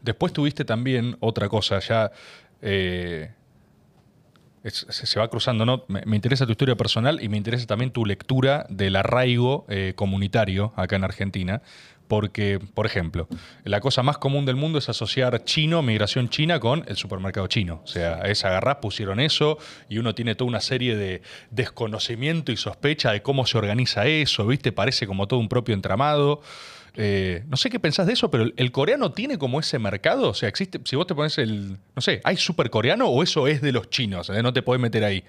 Después 0.02 0.32
tuviste 0.34 0.64
también 0.66 1.18
otra 1.20 1.50
cosa, 1.50 1.80
ya 1.80 2.12
eh, 2.62 3.32
se, 4.64 5.20
va 5.20 5.30
cruzando, 5.30 5.66
¿no? 5.66 5.84
Me, 5.88 6.02
me 6.06 6.16
interesa 6.16 6.46
tu 6.46 6.52
historia 6.52 6.76
personal 6.76 7.22
y 7.24 7.30
me 7.30 7.38
interesa 7.38 7.66
también 7.66 7.92
tu 7.92 8.06
lectura 8.06 8.66
del 8.70 8.96
arraigo 8.96 9.66
eh, 9.70 9.94
comunitario 9.96 10.74
acá 10.76 10.96
en 10.98 11.04
Argentina. 11.04 11.62
Porque, 12.08 12.60
por 12.74 12.86
ejemplo, 12.86 13.28
la 13.64 13.82
cosa 13.82 14.02
más 14.02 14.18
común 14.18 14.46
del 14.46 14.56
mundo 14.56 14.80
es 14.80 14.88
asociar 14.88 15.44
chino, 15.44 15.82
migración 15.82 16.30
china, 16.30 16.60
con 16.60 16.86
el 16.88 16.96
supermercado 16.96 17.48
chino. 17.48 17.82
O 17.84 17.88
sea, 17.88 18.22
es 18.22 18.46
agarrar, 18.46 18.80
pusieron 18.80 19.20
eso 19.20 19.58
y 19.90 19.98
uno 19.98 20.16
tiene 20.16 20.36
toda 20.36 20.48
una 20.48 20.62
serie 20.62 20.96
de 20.96 21.22
desconocimiento 21.52 22.52
y 22.52 22.58
sospecha 22.58 23.12
de 23.12 23.22
cómo 23.22 23.46
se 23.46 23.58
organiza 23.58 24.06
eso, 24.06 24.48
¿viste? 24.48 24.72
Parece 24.72 25.06
como 25.06 25.28
todo 25.28 25.40
un 25.40 25.50
propio 25.50 25.76
entramado. 25.76 26.42
Eh, 27.00 27.44
no 27.48 27.58
sé 27.58 27.70
qué 27.70 27.80
pensás 27.80 28.08
de 28.08 28.14
eso, 28.14 28.32
pero 28.32 28.48
el, 28.56 28.72
coreano 28.72 29.12
tiene 29.12 29.38
como 29.38 29.60
ese 29.60 29.78
mercado. 29.78 30.30
O 30.30 30.34
sea, 30.34 30.50
existe. 30.50 30.80
Si 30.84 30.96
vos 30.96 31.06
te 31.06 31.14
pones 31.14 31.38
el. 31.38 31.78
No 31.96 32.02
sé, 32.02 32.22
¿hay 32.24 32.38
super 32.38 32.70
coreano 32.70 33.08
o 33.08 33.22
eso 33.22 33.48
es 33.48 33.62
de 33.62 33.72
los 33.72 33.90
chinos? 33.90 34.30
eh? 34.30 34.42
No 34.42 34.52
te 34.52 34.64
podés 34.64 34.82
meter 34.82 35.04
ahí. 35.04 35.24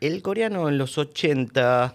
El 0.00 0.22
coreano 0.22 0.68
en 0.68 0.78
los 0.78 0.96
80 0.96 1.94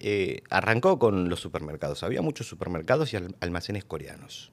eh, 0.00 0.42
arrancó 0.50 0.98
con 0.98 1.28
los 1.28 1.40
supermercados. 1.40 2.02
Había 2.02 2.22
muchos 2.22 2.46
supermercados 2.46 3.12
y 3.12 3.16
al- 3.16 3.36
almacenes 3.40 3.84
coreanos. 3.84 4.52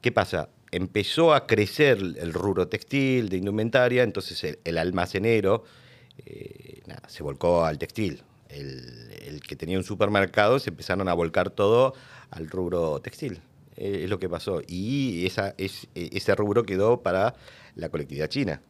¿Qué 0.00 0.10
pasa? 0.10 0.48
Empezó 0.72 1.32
a 1.32 1.46
crecer 1.46 1.98
el 1.98 2.32
rubro 2.32 2.66
textil, 2.66 3.28
de 3.28 3.36
indumentaria, 3.36 4.02
entonces 4.02 4.58
el, 4.64 4.78
almacenero 4.78 5.64
eh, 6.26 6.82
se 7.06 7.22
volcó 7.22 7.64
al 7.64 7.78
textil. 7.78 8.22
El, 8.48 9.40
que 9.46 9.56
tenía 9.56 9.78
un 9.78 9.84
supermercado 9.84 10.58
se 10.58 10.70
empezaron 10.70 11.08
a 11.08 11.14
volcar 11.14 11.50
todo 11.50 11.94
al 12.30 12.48
rubro 12.48 13.00
textil. 13.00 13.40
Eh, 13.76 14.00
es 14.04 14.10
lo 14.10 14.18
que 14.18 14.28
pasó. 14.28 14.60
Y 14.66 15.26
eh, 15.26 15.70
ese 15.94 16.34
rubro 16.34 16.64
quedó 16.64 17.02
para 17.02 17.34
la 17.76 17.88
colectividad 17.88 18.28
china. 18.28 18.60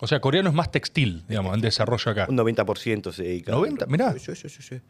O 0.00 0.06
sea, 0.06 0.20
coreano 0.20 0.48
es 0.50 0.54
más 0.54 0.70
textil, 0.70 1.24
digamos, 1.28 1.54
en 1.54 1.60
desarrollo 1.60 2.10
acá. 2.10 2.26
Un 2.28 2.36
90% 2.36 3.12
se 3.12 3.22
dedica. 3.22 3.52
90, 3.52 3.86
mirá. 3.86 4.12
Sí, 4.18 4.34
sí, 4.34 4.48
sí. 4.48 4.80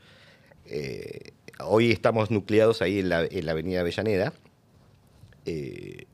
Eh, 0.66 1.32
hoy 1.60 1.92
estamos 1.92 2.30
nucleados 2.30 2.80
ahí 2.82 3.00
en 3.00 3.10
la, 3.10 3.24
en 3.24 3.46
la 3.46 3.52
avenida 3.52 3.80
Avellaneda. 3.80 4.32
Eh, 5.46 6.06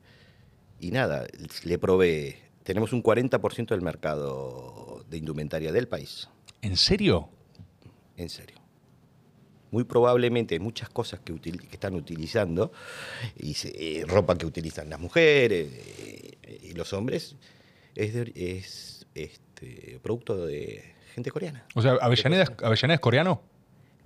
y 0.79 0.91
nada, 0.91 1.25
le 1.63 1.77
provee. 1.79 2.35
Tenemos 2.63 2.93
un 2.93 3.01
40% 3.01 3.67
del 3.69 3.81
mercado 3.81 5.05
de 5.09 5.17
indumentaria 5.17 5.71
del 5.71 5.87
país. 5.87 6.29
¿En 6.61 6.75
serio? 6.77 7.29
En 8.17 8.29
serio. 8.29 8.57
Muy 9.71 9.85
probablemente 9.85 10.55
hay 10.55 10.59
muchas 10.59 10.89
cosas 10.89 11.21
que, 11.21 11.33
util- 11.33 11.59
que 11.61 11.75
están 11.75 11.95
utilizando, 11.95 12.71
y 13.37 13.53
se- 13.53 14.01
eh, 14.01 14.05
ropa 14.05 14.37
que 14.37 14.45
utilizan 14.45 14.89
las 14.89 14.99
mujeres 14.99 15.69
y 16.61 16.73
los 16.73 16.91
hombres, 16.93 17.35
es, 17.95 18.13
de 18.13 18.31
es 18.35 19.05
este, 19.15 19.99
producto 20.01 20.45
de 20.45 20.93
gente 21.13 21.31
coreana. 21.31 21.65
O 21.75 21.81
sea, 21.81 21.93
¿Avellaneda, 22.01 22.43
es- 22.43 22.51
Avellaneda 22.63 22.95
es 22.95 22.99
coreano? 23.01 23.41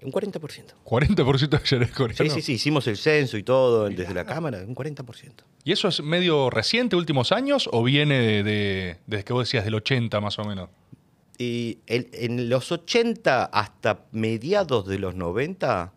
Un 0.02 0.12
40%. 0.12 0.74
40% 0.84 1.50
de 1.50 1.58
Avellaneda 1.58 1.86
es 1.90 1.92
coreano. 1.96 2.24
Sí, 2.26 2.30
sí, 2.30 2.42
sí, 2.42 2.54
hicimos 2.54 2.86
el 2.88 2.98
censo 2.98 3.38
y 3.38 3.44
todo 3.44 3.88
desde 3.90 4.14
la 4.14 4.26
Cámara, 4.26 4.60
un 4.68 4.76
40%. 4.76 5.44
¿Y 5.64 5.72
eso 5.72 5.88
es 5.88 6.02
medio 6.04 6.50
reciente, 6.52 6.96
últimos 6.96 7.32
años, 7.32 7.68
o 7.72 7.82
viene 7.84 8.20
de, 8.20 8.44
de- 8.44 8.98
desde 9.08 9.24
que 9.24 9.34
vos 9.34 9.48
decías 9.48 9.66
del 9.66 9.76
80 9.76 10.20
más 10.22 10.38
o 10.38 10.44
menos? 10.44 10.70
Y 11.38 11.80
el- 11.88 12.10
en 12.14 12.50
los 12.50 12.72
80 12.72 13.46
hasta 13.46 14.06
mediados 14.12 14.86
de 14.88 15.00
los 15.00 15.16
90, 15.16 15.92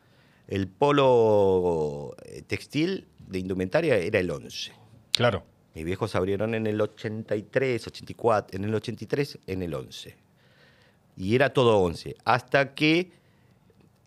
el 0.49 0.69
polo 0.69 2.17
eh, 2.25 2.43
textil 2.47 3.07
de 3.27 3.39
indumentaria 3.41 3.97
era 3.97 4.19
el 4.21 4.31
11. 4.31 4.73
Claro. 5.13 5.45
Mis 5.79 5.85
viejos 5.85 6.17
abrieron 6.17 6.57
en 6.57 6.67
el 6.67 6.81
83, 6.81 7.87
84, 7.87 8.57
en 8.59 8.65
el 8.65 8.75
83, 8.75 9.39
en 9.47 9.63
el 9.63 9.75
11. 9.75 10.17
Y 11.17 11.37
era 11.37 11.53
todo 11.53 11.79
11. 11.79 12.17
Hasta 12.25 12.75
que 12.75 13.13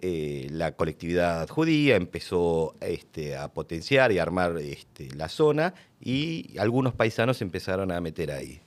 eh, 0.01 0.47
la 0.51 0.73
colectividad 0.73 1.47
judía 1.47 1.95
empezó 1.95 2.75
este, 2.81 3.37
a 3.37 3.53
potenciar 3.53 4.11
y 4.11 4.19
armar 4.19 4.57
este, 4.57 5.15
la 5.15 5.29
zona 5.29 5.73
y 6.01 6.57
algunos 6.57 6.93
paisanos 6.93 7.41
empezaron 7.41 7.89
a 7.93 8.01
meter 8.01 8.33
ahí. 8.33 8.59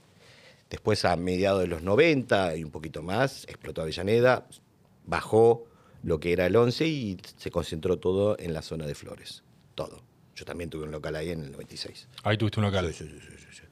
Después, 0.71 1.05
a 1.05 1.15
mediados 1.17 1.61
de 1.61 1.67
los 1.67 1.83
90 1.83 2.57
y 2.57 2.65
un 2.65 2.71
poquito 2.71 3.03
más, 3.03 3.45
explotó 3.45 3.83
Avellaneda, 3.83 4.47
bajó 5.05 5.67
lo 6.03 6.21
que 6.21 6.33
era 6.33 6.47
el 6.47 6.57
11 6.57 6.87
y 6.87 7.19
se 7.37 7.51
concentró 7.51 7.99
todo 7.99 8.39
en 8.39 8.55
la 8.55 8.63
zona 8.63 8.87
de 8.87 8.95
Flores. 8.95 9.43
Todo. 9.75 10.04
Yo 10.35 10.45
también 10.45 10.71
tuve 10.71 10.85
un 10.85 10.91
local 10.91 11.15
ahí 11.17 11.31
en 11.31 11.43
el 11.43 11.53
96. 11.53 12.09
Ahí 12.23 12.37
tuviste 12.37 12.61
un 12.61 12.67
local. 12.67 12.93
Sí, 12.93 13.05
sí, 13.05 13.37
sí. 13.53 13.63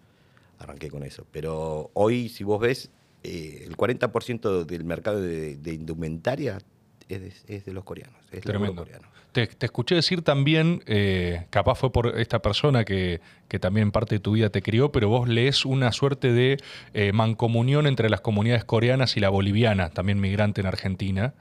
Arranqué 0.59 0.91
con 0.91 1.03
eso. 1.03 1.27
Pero 1.33 1.91
hoy, 1.95 2.29
si 2.29 2.45
vos 2.45 2.61
ves, 2.61 2.91
eh, 3.25 3.65
el 3.67 3.77
40% 3.77 4.65
del 4.65 4.85
mercado 4.85 5.21
de, 5.21 5.57
de 5.57 5.75
indumentaria 5.75 6.59
es 7.09 7.21
de, 7.21 7.57
es 7.57 7.65
de 7.65 7.73
los 7.73 7.85
coreanos. 7.85 8.21
Es 8.31 8.43
Tremendo. 8.43 8.83
coreano. 8.83 9.09
Te, 9.33 9.47
te 9.47 9.65
escuché 9.67 9.95
decir 9.95 10.21
también, 10.23 10.83
eh, 10.87 11.47
capaz 11.49 11.77
fue 11.77 11.91
por 11.91 12.19
esta 12.21 12.43
persona 12.43 12.85
que, 12.85 13.21
que 13.49 13.59
también 13.59 13.91
parte 13.91 14.17
de 14.17 14.21
tu 14.21 14.33
vida 14.33 14.51
te 14.51 14.61
crió, 14.61 14.93
pero 14.93 15.09
vos 15.09 15.27
lees 15.27 15.65
una 15.65 15.91
suerte 15.91 16.33
de 16.33 16.59
eh, 16.93 17.13
mancomunión 17.13 17.87
entre 17.87 18.11
las 18.11 18.21
comunidades 18.21 18.65
coreanas 18.65 19.17
y 19.17 19.21
la 19.21 19.31
boliviana, 19.31 19.89
también 19.89 20.21
migrante 20.21 20.61
en 20.61 20.67
Argentina. 20.67 21.33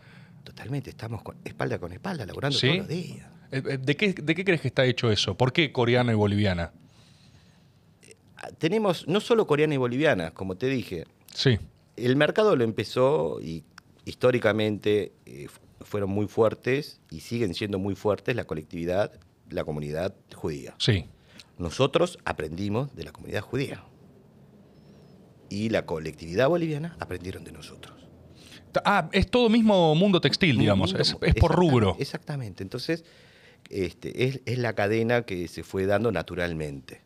Totalmente, 0.46 0.90
estamos 0.90 1.22
con, 1.22 1.36
espalda 1.44 1.80
con 1.80 1.92
espalda, 1.92 2.26
laburando 2.26 2.58
¿Sí? 2.58 2.68
todos 2.68 2.78
los 2.80 2.88
días. 2.88 3.28
Eh, 3.52 3.62
eh, 3.66 3.78
¿De 3.82 3.96
qué, 3.98 4.14
¿De 4.14 4.36
qué 4.36 4.44
crees 4.46 4.62
que 4.62 4.68
está 4.70 4.86
hecho 4.86 5.12
eso? 5.12 5.36
¿Por 5.36 5.52
qué 5.54 5.72
coreana 5.72 6.12
y 6.12 6.16
boliviana? 6.16 6.72
Tenemos 8.58 9.08
no 9.08 9.20
solo 9.20 9.46
coreana 9.46 9.76
y 9.76 9.78
boliviana, 9.78 10.32
como 10.32 10.56
te 10.56 10.68
dije, 10.68 11.06
Sí, 11.34 11.60
el 11.96 12.16
mercado 12.16 12.56
lo 12.56 12.64
empezó 12.64 13.40
y 13.42 13.64
históricamente 14.06 15.12
eh, 15.26 15.48
fu- 15.48 15.62
fueron 15.86 16.10
muy 16.10 16.28
fuertes 16.28 17.00
y 17.12 17.20
siguen 17.20 17.54
siendo 17.54 17.78
muy 17.80 17.94
fuertes 17.96 18.36
la 18.36 18.46
colectividad, 18.46 19.12
la 19.50 19.64
comunidad 19.64 20.16
judía. 20.36 20.76
sí. 20.80 21.06
Nosotros 21.58 22.18
aprendimos 22.26 22.96
de 22.96 23.04
la 23.04 23.12
comunidad 23.12 23.42
judía 23.42 23.84
y 25.50 25.70
la 25.70 25.86
colectividad 25.86 26.50
boliviana 26.50 26.96
aprendieron 27.00 27.44
de 27.44 27.52
nosotros. 27.52 27.94
Ah, 28.84 29.10
es 29.12 29.30
todo 29.30 29.48
mismo 29.50 29.94
mundo 29.94 30.20
textil, 30.22 30.58
digamos. 30.58 30.94
Mundo- 30.94 31.02
Es, 31.02 31.16
es 31.22 31.36
por 31.36 31.54
rubro. 31.56 31.96
Exactamente. 32.00 32.64
Entonces, 32.64 33.04
este, 33.72 34.26
es, 34.26 34.42
es 34.46 34.58
la 34.58 34.74
cadena 34.74 35.24
que 35.24 35.48
se 35.48 35.64
fue 35.64 35.86
dando 35.86 36.12
naturalmente. 36.12 37.02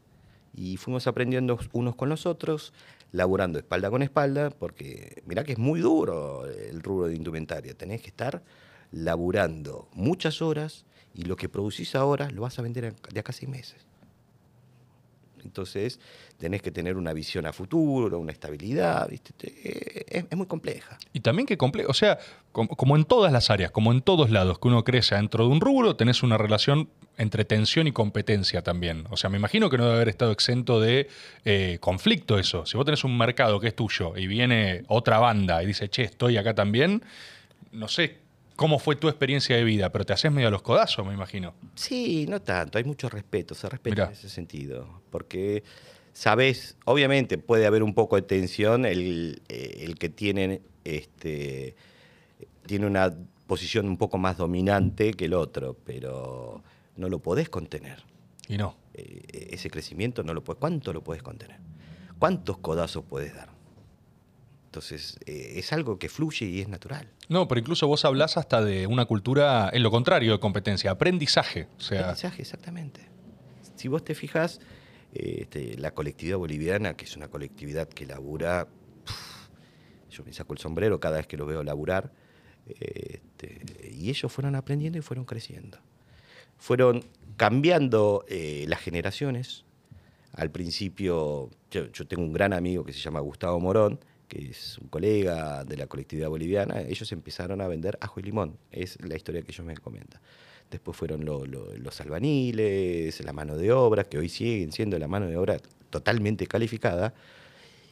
Y 0.53 0.77
fuimos 0.77 1.07
aprendiendo 1.07 1.59
unos 1.73 1.95
con 1.95 2.09
los 2.09 2.25
otros, 2.25 2.73
laburando 3.11 3.59
espalda 3.59 3.89
con 3.89 4.01
espalda, 4.01 4.49
porque 4.49 5.21
mirá 5.25 5.43
que 5.43 5.53
es 5.53 5.57
muy 5.57 5.79
duro 5.79 6.45
el 6.45 6.81
rubro 6.81 7.07
de 7.07 7.15
indumentaria. 7.15 7.73
Tenés 7.73 8.01
que 8.01 8.07
estar 8.07 8.43
laburando 8.91 9.89
muchas 9.93 10.41
horas 10.41 10.85
y 11.13 11.23
lo 11.23 11.35
que 11.35 11.49
producís 11.49 11.95
ahora 11.95 12.29
lo 12.29 12.41
vas 12.41 12.57
a 12.59 12.61
vender 12.61 12.93
de 12.93 13.19
acá 13.19 13.31
a 13.31 13.33
seis 13.33 13.49
meses. 13.49 13.85
Entonces, 15.43 15.99
tenés 16.37 16.61
que 16.61 16.71
tener 16.71 16.97
una 16.97 17.13
visión 17.13 17.45
a 17.45 17.53
futuro, 17.53 18.19
una 18.19 18.31
estabilidad, 18.31 19.09
¿viste? 19.09 19.31
Te- 19.33 20.17
Es, 20.19 20.25
es 20.29 20.37
muy 20.37 20.47
compleja. 20.47 20.97
Y 21.13 21.21
también 21.21 21.45
que 21.45 21.57
complejo, 21.57 21.89
o 21.91 21.93
sea, 21.93 22.17
com- 22.51 22.67
como, 22.67 22.95
en 22.95 23.05
todas 23.05 23.31
las 23.31 23.49
áreas, 23.49 23.71
como 23.71 23.91
en 23.91 24.01
todos 24.01 24.29
lados, 24.29 24.59
que 24.59 24.67
uno 24.67 24.83
crece 24.83 25.15
dentro 25.15 25.45
de 25.45 25.51
un 25.51 25.61
rubro, 25.61 25.95
tenés 25.95 26.23
una 26.23 26.37
relación 26.37 26.89
entre 27.17 27.45
tensión 27.45 27.87
y 27.87 27.91
competencia 27.93 28.61
también. 28.61 29.05
O 29.09 29.17
sea, 29.17 29.29
me 29.29 29.37
imagino 29.37 29.69
que 29.69 29.77
no 29.77 29.83
debe 29.85 29.95
haber 29.95 30.09
estado 30.09 30.31
exento 30.31 30.81
de 30.81 31.07
eh, 31.45 31.77
conflicto 31.79 32.37
eso. 32.37 32.65
Si 32.65 32.75
vos 32.75 32.85
tenés 32.85 33.03
un 33.05 33.17
mercado 33.17 33.59
que 33.61 33.67
es 33.69 33.75
tuyo 33.75 34.17
y 34.17 34.27
viene 34.27 34.83
otra 34.87 35.19
banda 35.19 35.63
y 35.63 35.65
dice, 35.65 35.87
che, 35.89 36.03
estoy 36.03 36.35
acá 36.37 36.53
también, 36.53 37.01
no 37.71 37.87
sé 37.87 38.17
cómo 38.57 38.79
fue 38.79 38.95
tu 38.95 39.07
experiencia 39.09 39.55
de 39.55 39.63
vida, 39.65 39.91
pero 39.91 40.05
te 40.05 40.13
haces 40.13 40.31
medio 40.31 40.47
a 40.47 40.51
los 40.51 40.61
codazos, 40.61 41.05
me 41.05 41.13
imagino. 41.13 41.53
Sí, 41.75 42.25
no 42.29 42.41
tanto, 42.41 42.77
hay 42.77 42.83
mucho 42.85 43.09
respeto, 43.09 43.53
se 43.55 43.67
respeta 43.67 43.95
Mirá. 43.95 44.05
en 44.07 44.11
ese 44.13 44.29
sentido, 44.29 45.01
porque 45.09 45.63
sabes, 46.15 46.77
obviamente 46.85 47.37
puede 47.37 47.67
haber 47.67 47.83
un 47.83 47.93
poco 47.93 48.15
de 48.15 48.21
tensión 48.21 48.85
el, 48.85 49.43
eh, 49.49 49.81
el 49.81 49.99
que 49.99 50.07
tiene, 50.09 50.61
este, 50.85 51.75
tiene 52.65 52.87
una 52.87 53.13
posición 53.45 53.87
un 53.87 53.97
poco 53.97 54.17
más 54.17 54.37
dominante 54.37 55.13
que 55.13 55.25
el 55.25 55.33
otro, 55.33 55.77
pero 55.85 56.63
no 56.95 57.09
lo 57.09 57.19
podés 57.19 57.49
contener. 57.49 58.03
Y 58.47 58.57
no. 58.57 58.77
Eh, 58.93 59.49
ese 59.51 59.69
crecimiento 59.69 60.23
no 60.23 60.33
lo 60.33 60.41
puedes, 60.41 60.59
¿cuánto 60.59 60.93
lo 60.93 61.03
puedes 61.03 61.21
contener? 61.21 61.59
¿Cuántos 62.17 62.59
codazos 62.59 63.03
puedes 63.03 63.35
dar? 63.35 63.49
Entonces, 64.67 65.19
eh, 65.25 65.53
es 65.57 65.73
algo 65.73 65.99
que 65.99 66.07
fluye 66.07 66.45
y 66.45 66.61
es 66.61 66.69
natural. 66.69 67.09
No, 67.27 67.47
pero 67.49 67.59
incluso 67.59 67.87
vos 67.87 68.05
hablás 68.05 68.37
hasta 68.37 68.63
de 68.63 68.87
una 68.87 69.05
cultura, 69.05 69.69
en 69.73 69.83
lo 69.83 69.91
contrario 69.91 70.31
de 70.31 70.39
competencia, 70.39 70.91
aprendizaje. 70.91 71.67
O 71.77 71.81
sea, 71.81 71.99
Aprendizaje, 72.01 72.41
exactamente. 72.41 73.01
Si 73.75 73.89
vos 73.89 74.03
te 74.05 74.15
fijas, 74.15 74.61
este, 75.15 75.77
la 75.77 75.91
colectividad 75.91 76.37
boliviana, 76.37 76.95
que 76.95 77.05
es 77.05 77.15
una 77.15 77.29
colectividad 77.29 77.87
que 77.87 78.05
labura, 78.05 78.67
puf, 79.05 79.49
yo 80.09 80.23
me 80.25 80.33
saco 80.33 80.53
el 80.53 80.59
sombrero 80.59 80.99
cada 80.99 81.17
vez 81.17 81.27
que 81.27 81.37
lo 81.37 81.45
veo 81.45 81.63
laburar, 81.63 82.11
este, 82.67 83.61
y 83.91 84.09
ellos 84.09 84.31
fueron 84.31 84.55
aprendiendo 84.55 84.97
y 84.97 85.01
fueron 85.01 85.25
creciendo. 85.25 85.77
Fueron 86.57 87.03
cambiando 87.37 88.25
eh, 88.27 88.65
las 88.67 88.79
generaciones. 88.79 89.65
Al 90.33 90.51
principio, 90.51 91.49
yo, 91.71 91.91
yo 91.91 92.07
tengo 92.07 92.23
un 92.23 92.33
gran 92.33 92.51
amigo 92.53 92.83
que 92.83 92.91
se 92.91 92.99
llama 92.99 93.21
Gustavo 93.21 93.59
Morón, 93.59 93.99
que 94.27 94.49
es 94.49 94.77
un 94.79 94.89
colega 94.89 95.63
de 95.63 95.77
la 95.77 95.87
colectividad 95.87 96.29
boliviana. 96.29 96.81
Ellos 96.81 97.11
empezaron 97.11 97.61
a 97.61 97.67
vender 97.67 97.97
ajo 98.01 98.19
y 98.19 98.23
limón. 98.23 98.57
Es 98.71 99.01
la 99.01 99.15
historia 99.15 99.41
que 99.43 99.51
ellos 99.51 99.65
me 99.65 99.77
comentan. 99.77 100.19
Después 100.71 100.97
fueron 100.97 101.25
lo- 101.25 101.45
lo- 101.45 101.73
los 101.77 102.01
albaniles, 102.01 103.23
la 103.23 103.33
mano 103.33 103.55
de 103.57 103.71
obra, 103.71 104.03
que 104.03 104.17
hoy 104.17 104.29
siguen 104.29 104.71
siendo 104.71 104.97
la 104.99 105.07
mano 105.07 105.27
de 105.27 105.37
obra 105.37 105.57
totalmente 105.89 106.47
calificada. 106.47 107.13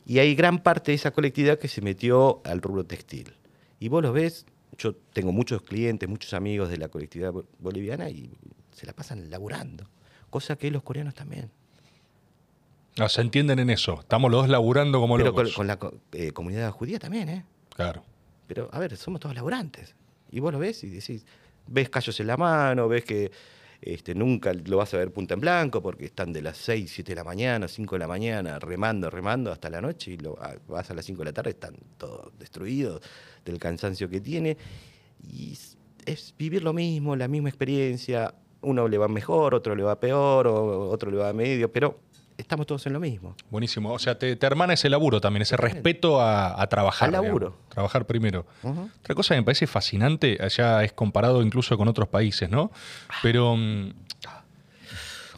Y 0.06 0.19
hay 0.19 0.35
gran 0.35 0.61
parte 0.61 0.92
de 0.92 0.95
esa 0.95 1.11
colectividad 1.11 1.60
que 1.60 1.68
se 1.69 1.82
metió 1.82 2.42
al 2.43 2.61
rubro 2.61 2.84
textil. 2.85 3.34
Y 3.80 3.88
vos 3.88 4.02
lo 4.03 4.11
ves, 4.11 4.45
yo 4.77 4.95
tengo 5.14 5.32
muchos 5.32 5.61
clientes, 5.61 6.10
muchos 6.10 6.34
amigos 6.34 6.69
de 6.69 6.77
la 6.77 6.90
colectividad 6.90 7.32
bo- 7.32 7.45
boliviana 7.60 8.10
y 8.10 8.32
se 8.74 8.85
la 8.85 8.93
pasan 8.93 9.30
laburando. 9.30 9.85
Cosa 10.30 10.56
que 10.58 10.72
los 10.72 10.84
coreanos 10.84 11.14
también. 11.14 11.52
no, 12.98 13.08
se 13.10 13.22
entienden 13.22 13.60
en 13.60 13.69
eso. 13.69 14.00
Estamos 14.02 14.30
los 14.32 14.42
dos 14.42 14.50
laburando 14.50 15.00
como 15.00 15.16
Pero 15.18 15.34
con, 15.34 15.43
locos. 15.45 15.56
con 15.56 15.68
la 15.68 15.77
co- 15.80 15.93
eh, 16.11 16.32
comunidad 16.32 16.69
judía 16.72 17.00
también, 17.00 17.27
¿eh? 17.30 17.45
Claro. 17.76 18.03
Pero, 18.48 18.69
a 18.72 18.80
ver, 18.80 18.95
somos 18.98 19.19
todos 19.19 19.34
laburantes. 19.35 19.95
Y 20.32 20.40
vos 20.42 20.52
lo 20.52 20.60
ves 20.60 20.84
y 20.84 20.90
decís, 20.90 21.26
ves 21.67 21.90
callos 21.90 22.19
en 22.19 22.27
la 22.27 22.38
mano, 22.38 22.88
ves 22.88 23.03
que 23.06 23.32
este, 23.82 24.16
nunca 24.16 24.53
lo 24.53 24.77
vas 24.77 24.93
a 24.93 24.98
ver 24.98 25.11
punta 25.11 25.33
en 25.33 25.42
blanco 25.42 25.82
porque 25.82 26.06
están 26.06 26.32
de 26.32 26.42
las 26.42 26.58
6, 26.58 26.90
7 26.93 27.11
de 27.11 27.16
la 27.17 27.24
mañana, 27.24 27.67
5 27.67 27.95
de 27.95 28.00
la 28.00 28.08
mañana, 28.08 28.58
remando, 28.59 29.09
remando 29.09 29.51
hasta 29.51 29.69
la 29.69 29.82
noche 29.82 30.11
y 30.11 30.17
lo, 30.17 30.42
a- 30.42 30.56
vas 30.67 30.90
a 30.90 30.93
las 30.93 31.06
5 31.06 31.19
de 31.19 31.25
la 31.25 31.33
tarde, 31.33 31.50
están 31.51 31.75
todos 31.98 32.32
destruidos 32.40 33.01
del 33.43 33.59
cansancio 33.59 34.09
que 34.09 34.22
tiene. 34.22 34.56
Y 35.22 35.51
es, 35.53 35.77
es 36.06 36.33
vivir 36.38 36.64
lo 36.64 36.72
mismo, 36.74 37.16
la 37.16 37.27
misma 37.27 37.50
experiencia. 37.50 38.33
Uno 38.61 38.88
le 38.88 38.98
va 38.98 39.09
mejor, 39.09 39.53
otro 39.53 39.75
le 39.75 39.83
va 39.83 40.00
peor, 40.00 40.48
o 40.48 40.90
otro 40.90 41.11
le 41.11 41.17
va 41.17 41.33
medio, 41.33 41.69
pero 41.72 42.00
estamos 42.38 42.66
todos 42.66 42.86
en 42.88 42.94
lo 42.94 43.00
mismo. 43.00 43.36
Buenísimo. 43.50 43.92
O 43.94 44.00
sea, 44.00 44.18
te, 44.18 44.36
te 44.36 44.45
hermana 44.45 44.74
ese 44.74 44.90
laburo 44.90 45.22
también, 45.22 45.42
ese 45.42 45.58
respeto 45.58 46.22
a, 46.22 46.62
a 46.62 46.68
trabajar. 46.68 47.08
Al 47.08 47.24
laburo. 47.24 47.48
digamos. 47.48 47.70
Trabajar 47.70 48.06
primero. 48.06 48.45
Otra 49.00 49.16
cosa 49.16 49.34
que 49.36 49.42
me 49.42 49.45
parece 49.45 49.68
fascinante, 49.68 50.38
allá 50.42 50.84
es 50.84 50.94
comparado 50.94 51.42
incluso 51.42 51.78
con 51.78 51.88
otros 51.88 52.08
países, 52.10 52.50
¿no? 52.50 52.72
Pero 53.22 53.56
mm, 53.56 53.92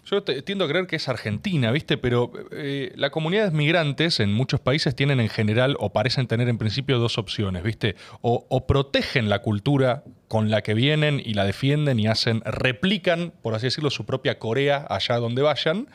yo 0.05 0.23
te- 0.23 0.41
tiendo 0.41 0.65
a 0.65 0.67
creer 0.67 0.87
que 0.87 0.95
es 0.97 1.07
Argentina, 1.09 1.71
¿viste? 1.71 1.97
Pero 1.97 2.31
eh, 2.51 2.91
las 2.95 3.09
comunidades 3.11 3.51
migrantes 3.53 4.19
en 4.19 4.31
muchos 4.33 4.59
países 4.59 4.95
tienen 4.95 5.19
en 5.19 5.29
general, 5.29 5.75
o 5.79 5.91
parecen 5.93 6.27
tener 6.27 6.47
en 6.47 6.57
principio, 6.57 6.99
dos 6.99 7.17
opciones, 7.17 7.63
¿viste? 7.63 7.95
O, 8.21 8.45
o 8.49 8.67
protegen 8.67 9.29
la 9.29 9.39
cultura 9.39 10.03
con 10.27 10.49
la 10.49 10.61
que 10.61 10.73
vienen 10.73 11.21
y 11.23 11.33
la 11.33 11.43
defienden 11.45 11.99
y 11.99 12.07
hacen, 12.07 12.41
replican, 12.45 13.31
por 13.41 13.53
así 13.55 13.67
decirlo, 13.67 13.89
su 13.89 14.05
propia 14.05 14.39
Corea 14.39 14.85
allá 14.89 15.17
donde 15.17 15.41
vayan, 15.41 15.87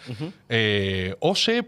eh, 0.49 1.17
o 1.21 1.35
se 1.35 1.65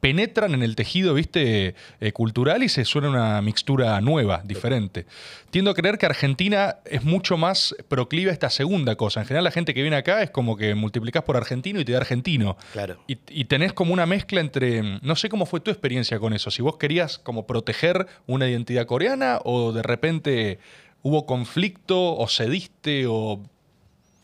penetran 0.00 0.54
en 0.54 0.62
el 0.62 0.76
tejido, 0.76 1.14
viste, 1.14 1.74
eh, 2.00 2.12
cultural 2.12 2.62
y 2.62 2.68
se 2.68 2.84
suena 2.84 3.08
una 3.08 3.42
mixtura 3.42 4.00
nueva, 4.00 4.42
diferente. 4.44 5.06
Tiendo 5.50 5.70
a 5.70 5.74
creer 5.74 5.98
que 5.98 6.06
Argentina 6.06 6.76
es 6.84 7.04
mucho 7.04 7.36
más 7.36 7.74
proclive 7.88 8.30
a 8.30 8.32
esta 8.32 8.50
segunda 8.50 8.96
cosa. 8.96 9.20
En 9.20 9.26
general, 9.26 9.44
la 9.44 9.50
gente 9.50 9.74
que 9.74 9.82
viene 9.82 9.96
acá 9.96 10.22
es 10.22 10.30
como 10.30 10.56
que 10.56 10.74
multiplicás 10.74 11.22
por 11.22 11.36
argentino 11.36 11.80
y 11.80 11.84
te 11.84 11.92
da 11.92 11.98
argentino. 11.98 12.56
Claro. 12.72 12.98
Y, 13.06 13.18
y 13.28 13.44
tenés 13.44 13.72
como 13.72 13.92
una 13.92 14.06
mezcla 14.06 14.40
entre. 14.40 15.00
No 15.00 15.16
sé 15.16 15.28
cómo 15.28 15.46
fue 15.46 15.60
tu 15.60 15.70
experiencia 15.70 16.18
con 16.18 16.32
eso. 16.32 16.50
Si 16.50 16.62
vos 16.62 16.76
querías 16.76 17.18
como 17.18 17.46
proteger 17.46 18.06
una 18.26 18.48
identidad 18.48 18.86
coreana 18.86 19.38
o 19.44 19.72
de 19.72 19.82
repente 19.82 20.58
hubo 21.02 21.26
conflicto 21.26 22.16
o 22.16 22.28
cediste 22.28 23.06
o. 23.06 23.42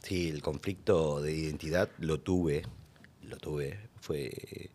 Sí, 0.02 0.28
el 0.28 0.42
conflicto 0.42 1.20
de 1.20 1.34
identidad 1.34 1.90
lo 1.98 2.20
tuve, 2.20 2.62
lo 3.22 3.36
tuve. 3.36 3.78
Fue 4.00 4.70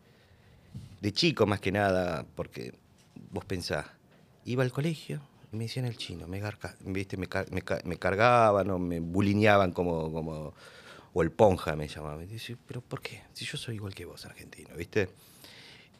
de 1.03 1.11
chico 1.11 1.45
más 1.45 1.59
que 1.59 1.69
nada, 1.71 2.25
porque 2.35 2.73
vos 3.29 3.43
pensás, 3.43 3.85
iba 4.45 4.63
al 4.63 4.71
colegio 4.71 5.21
y 5.51 5.57
me 5.57 5.65
decían 5.65 5.85
el 5.85 5.97
chino, 5.97 6.27
me, 6.29 6.39
garca- 6.39 6.77
¿viste? 6.85 7.17
me, 7.17 7.27
me 7.51 7.61
ca- 7.61 7.81
me 7.83 7.97
cargaban 7.97 8.69
o 8.71 8.79
me 8.79 9.01
bulineaban 9.01 9.73
como, 9.73 10.11
como, 10.13 10.53
o 11.13 11.21
el 11.21 11.29
ponja 11.31 11.75
me 11.75 11.89
llamaban. 11.89 12.23
Y 12.23 12.27
dice, 12.27 12.55
pero 12.65 12.79
¿por 12.81 13.01
qué? 13.01 13.21
Si 13.33 13.43
yo 13.43 13.57
soy 13.57 13.75
igual 13.75 13.93
que 13.93 14.05
vos, 14.05 14.25
argentino, 14.25 14.73
¿viste? 14.77 15.09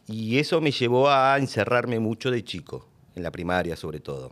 Y 0.08 0.38
eso 0.40 0.62
me 0.62 0.72
llevó 0.72 1.10
a 1.10 1.38
encerrarme 1.38 2.00
mucho 2.00 2.32
de 2.32 2.42
chico, 2.44 2.88
en 3.16 3.24
la 3.24 3.32
primaria 3.32 3.76
sobre 3.76 4.00
todo. 4.00 4.32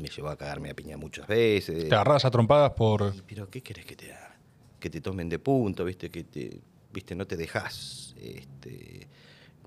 Me 0.00 0.08
llevó 0.08 0.28
a 0.30 0.36
cagarme 0.36 0.70
a 0.70 0.74
piña 0.74 0.96
muchas 0.96 1.26
veces. 1.28 1.88
Te 1.90 1.94
agarrabas 1.94 2.24
a 2.24 2.30
trompadas 2.30 2.70
por. 2.72 3.14
Pero 3.26 3.48
¿qué 3.50 3.60
querés 3.60 3.84
que 3.84 3.96
te 3.96 4.12
haga? 4.14 4.34
Que 4.80 4.88
te 4.90 5.00
tomen 5.02 5.28
de 5.28 5.38
punto, 5.38 5.84
¿viste? 5.84 6.10
Que 6.10 6.24
te, 6.24 6.58
¿viste? 6.92 7.14
No 7.14 7.26
te 7.26 7.36
dejas. 7.36 8.14
Este, 8.18 9.06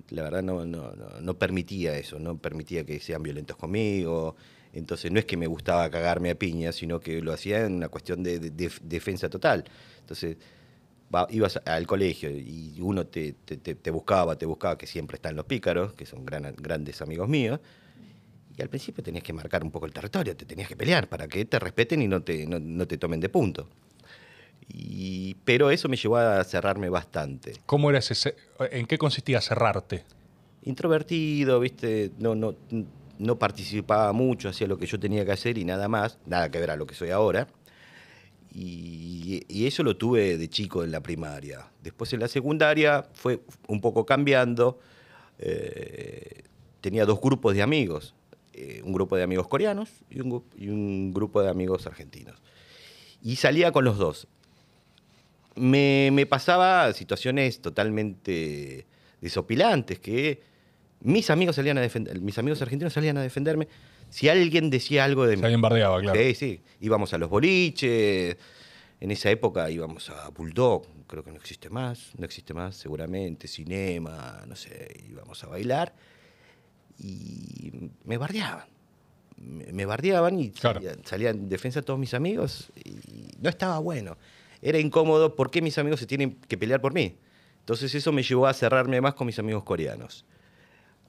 la 0.10 0.24
verdad 0.24 0.44
no, 0.44 0.66
no, 0.66 0.92
no, 1.22 1.34
permitía 1.38 1.98
eso, 1.98 2.20
no 2.20 2.38
permitía 2.38 2.86
que 2.86 3.00
sean 3.00 3.24
violentos 3.24 3.58
conmigo. 3.58 4.36
Entonces 4.74 5.12
no 5.12 5.20
es 5.20 5.26
que 5.26 5.38
me 5.38 5.48
gustaba 5.48 5.90
cagarme 5.90 6.30
a 6.30 6.36
piña, 6.36 6.72
sino 6.72 7.00
que 7.00 7.22
lo 7.22 7.34
hacía 7.34 7.66
en 7.66 7.76
una 7.76 7.90
cuestión 7.90 8.22
de, 8.24 8.40
de- 8.40 8.52
de 8.52 8.72
defensa 8.84 9.30
total. 9.30 9.64
Entonces 10.00 10.38
ibas 11.30 11.60
al 11.66 11.88
colegio 11.88 12.30
y 12.30 12.76
uno 12.82 13.08
te- 13.08 13.34
te 13.34 13.92
buscaba, 13.92 14.38
te 14.38 14.46
buscaba, 14.46 14.78
que 14.78 14.86
siempre 14.88 15.16
están 15.16 15.36
los 15.36 15.46
pícaros, 15.46 15.94
que 15.94 16.06
son 16.06 16.26
gran- 16.26 16.54
grandes 16.58 17.02
amigos 17.02 17.30
míos. 17.30 17.60
Y 18.58 18.62
al 18.62 18.70
principio 18.70 19.04
tenías 19.04 19.24
que 19.24 19.34
marcar 19.34 19.64
un 19.64 19.72
poco 19.72 19.86
el 19.86 19.94
territorio, 19.94 20.36
te 20.36 20.46
tenías 20.46 20.68
que 20.68 20.76
pelear 20.76 21.08
para 21.08 21.28
que 21.28 21.46
te 21.46 21.60
respeten 21.60 22.02
y 22.02 22.08
no 22.08 22.22
te, 22.24 22.46
no, 22.48 22.60
no 22.60 22.88
te 22.88 22.98
tomen 22.98 23.20
de 23.20 23.30
punto. 23.30 23.70
Y, 24.70 25.36
pero 25.46 25.72
eso 25.72 25.88
me 25.88 25.96
llevó 25.96 26.18
a 26.18 26.44
cerrarme 26.44 26.90
bastante. 26.90 27.54
¿Cómo 27.66 27.90
era 27.90 28.00
ese? 28.00 28.36
¿En 28.72 28.86
qué 28.86 28.98
consistía 28.98 29.40
cerrarte? 29.42 30.04
Introvertido, 30.64 31.60
¿viste? 31.60 32.12
No, 32.20 32.36
no, 32.36 32.56
no 33.18 33.40
participaba 33.40 34.12
mucho, 34.12 34.50
hacía 34.50 34.68
lo 34.68 34.78
que 34.78 34.86
yo 34.86 35.00
tenía 35.00 35.24
que 35.26 35.32
hacer 35.32 35.58
y 35.58 35.64
nada 35.64 35.88
más, 35.88 36.20
nada 36.26 36.52
que 36.52 36.60
ver 36.60 36.72
a 36.72 36.76
lo 36.76 36.86
que 36.86 36.96
soy 36.96 37.12
ahora. 37.12 37.48
Y, 38.54 39.44
y 39.48 39.68
eso 39.68 39.84
lo 39.84 39.98
tuve 39.98 40.38
de 40.38 40.50
chico 40.50 40.84
en 40.84 40.92
la 40.92 41.02
primaria. 41.02 41.68
Después 41.84 42.12
en 42.14 42.20
la 42.20 42.28
secundaria 42.28 43.08
fue 43.14 43.42
un 43.68 43.80
poco 43.82 44.06
cambiando. 44.06 44.80
Eh, 45.40 46.44
tenía 46.82 47.06
dos 47.06 47.22
grupos 47.22 47.54
de 47.54 47.62
amigos, 47.62 48.16
eh, 48.54 48.82
un 48.84 48.94
grupo 48.94 49.16
de 49.16 49.24
amigos 49.24 49.48
coreanos 49.48 49.90
y 50.10 50.22
un, 50.22 50.32
gru- 50.32 50.44
y 50.58 50.70
un 50.70 51.14
grupo 51.14 51.42
de 51.42 51.50
amigos 51.50 51.86
argentinos. 51.86 52.42
Y 53.22 53.36
salía 53.36 53.72
con 53.72 53.86
los 53.86 53.98
dos. 53.98 54.28
Me, 55.58 56.10
me 56.14 56.26
pasaba 56.26 56.94
situaciones 56.94 57.62
totalmente 57.62 58.86
desopilantes, 59.22 60.00
que 60.00 60.42
mis 61.02 61.30
amigos 61.30 61.56
salían 61.56 61.78
a 61.78 61.82
defender, 61.82 62.20
mis 62.22 62.38
amigos 62.38 62.62
argentinos 62.62 62.94
salían 62.94 63.18
a 63.18 63.22
defenderme. 63.22 63.68
Si 64.10 64.30
alguien 64.30 64.70
decía 64.70 65.04
algo 65.04 65.26
de 65.26 65.36
Si 65.36 65.42
mí, 65.42 65.46
alguien 65.46 65.62
bardeaba, 65.62 66.00
claro. 66.00 66.20
Sí, 66.20 66.34
sí. 66.36 66.62
Íbamos 66.80 67.14
a 67.14 67.18
los 67.18 67.30
boliches. 67.30 68.38
En 69.00 69.12
esa 69.12 69.30
época 69.30 69.70
íbamos 69.70 70.10
a 70.10 70.30
Bulldog, 70.30 70.88
creo 71.06 71.24
que 71.24 71.30
no 71.32 71.38
existe 71.38 71.70
más, 71.70 72.12
no 72.18 72.26
existe 72.26 72.54
más, 72.56 72.76
seguramente, 72.76 73.48
cinema, 73.48 74.44
no 74.48 74.56
sé, 74.56 75.04
íbamos 75.10 75.44
a 75.44 75.48
bailar. 75.48 75.94
Y 77.00 77.72
me 78.06 78.18
bardeaban. 78.18 78.66
Me, 79.38 79.72
me 79.72 79.86
bardeaban 79.86 80.40
y 80.40 80.50
Claro. 80.50 80.80
salían, 80.82 81.06
salían 81.06 81.36
en 81.38 81.50
defensa 81.50 81.82
de 81.82 81.86
todos 81.86 82.00
mis 82.00 82.14
amigos. 82.14 82.72
Y 82.84 83.30
no 83.40 83.50
estaba 83.50 83.78
bueno. 83.80 84.18
Era 84.62 84.80
incómodo. 84.80 85.36
¿Por 85.36 85.52
qué 85.52 85.62
mis 85.62 85.78
amigos 85.78 86.00
se 86.00 86.06
tienen 86.08 86.36
que 86.48 86.58
pelear 86.58 86.82
por 86.82 86.94
mí? 86.94 87.18
Entonces 87.60 87.94
eso 87.96 88.12
me 88.12 88.24
llevó 88.24 88.48
a 88.48 88.54
cerrarme 88.54 89.02
más 89.02 89.14
con 89.14 89.28
mis 89.28 89.38
amigos 89.40 89.64
coreanos. 89.64 90.26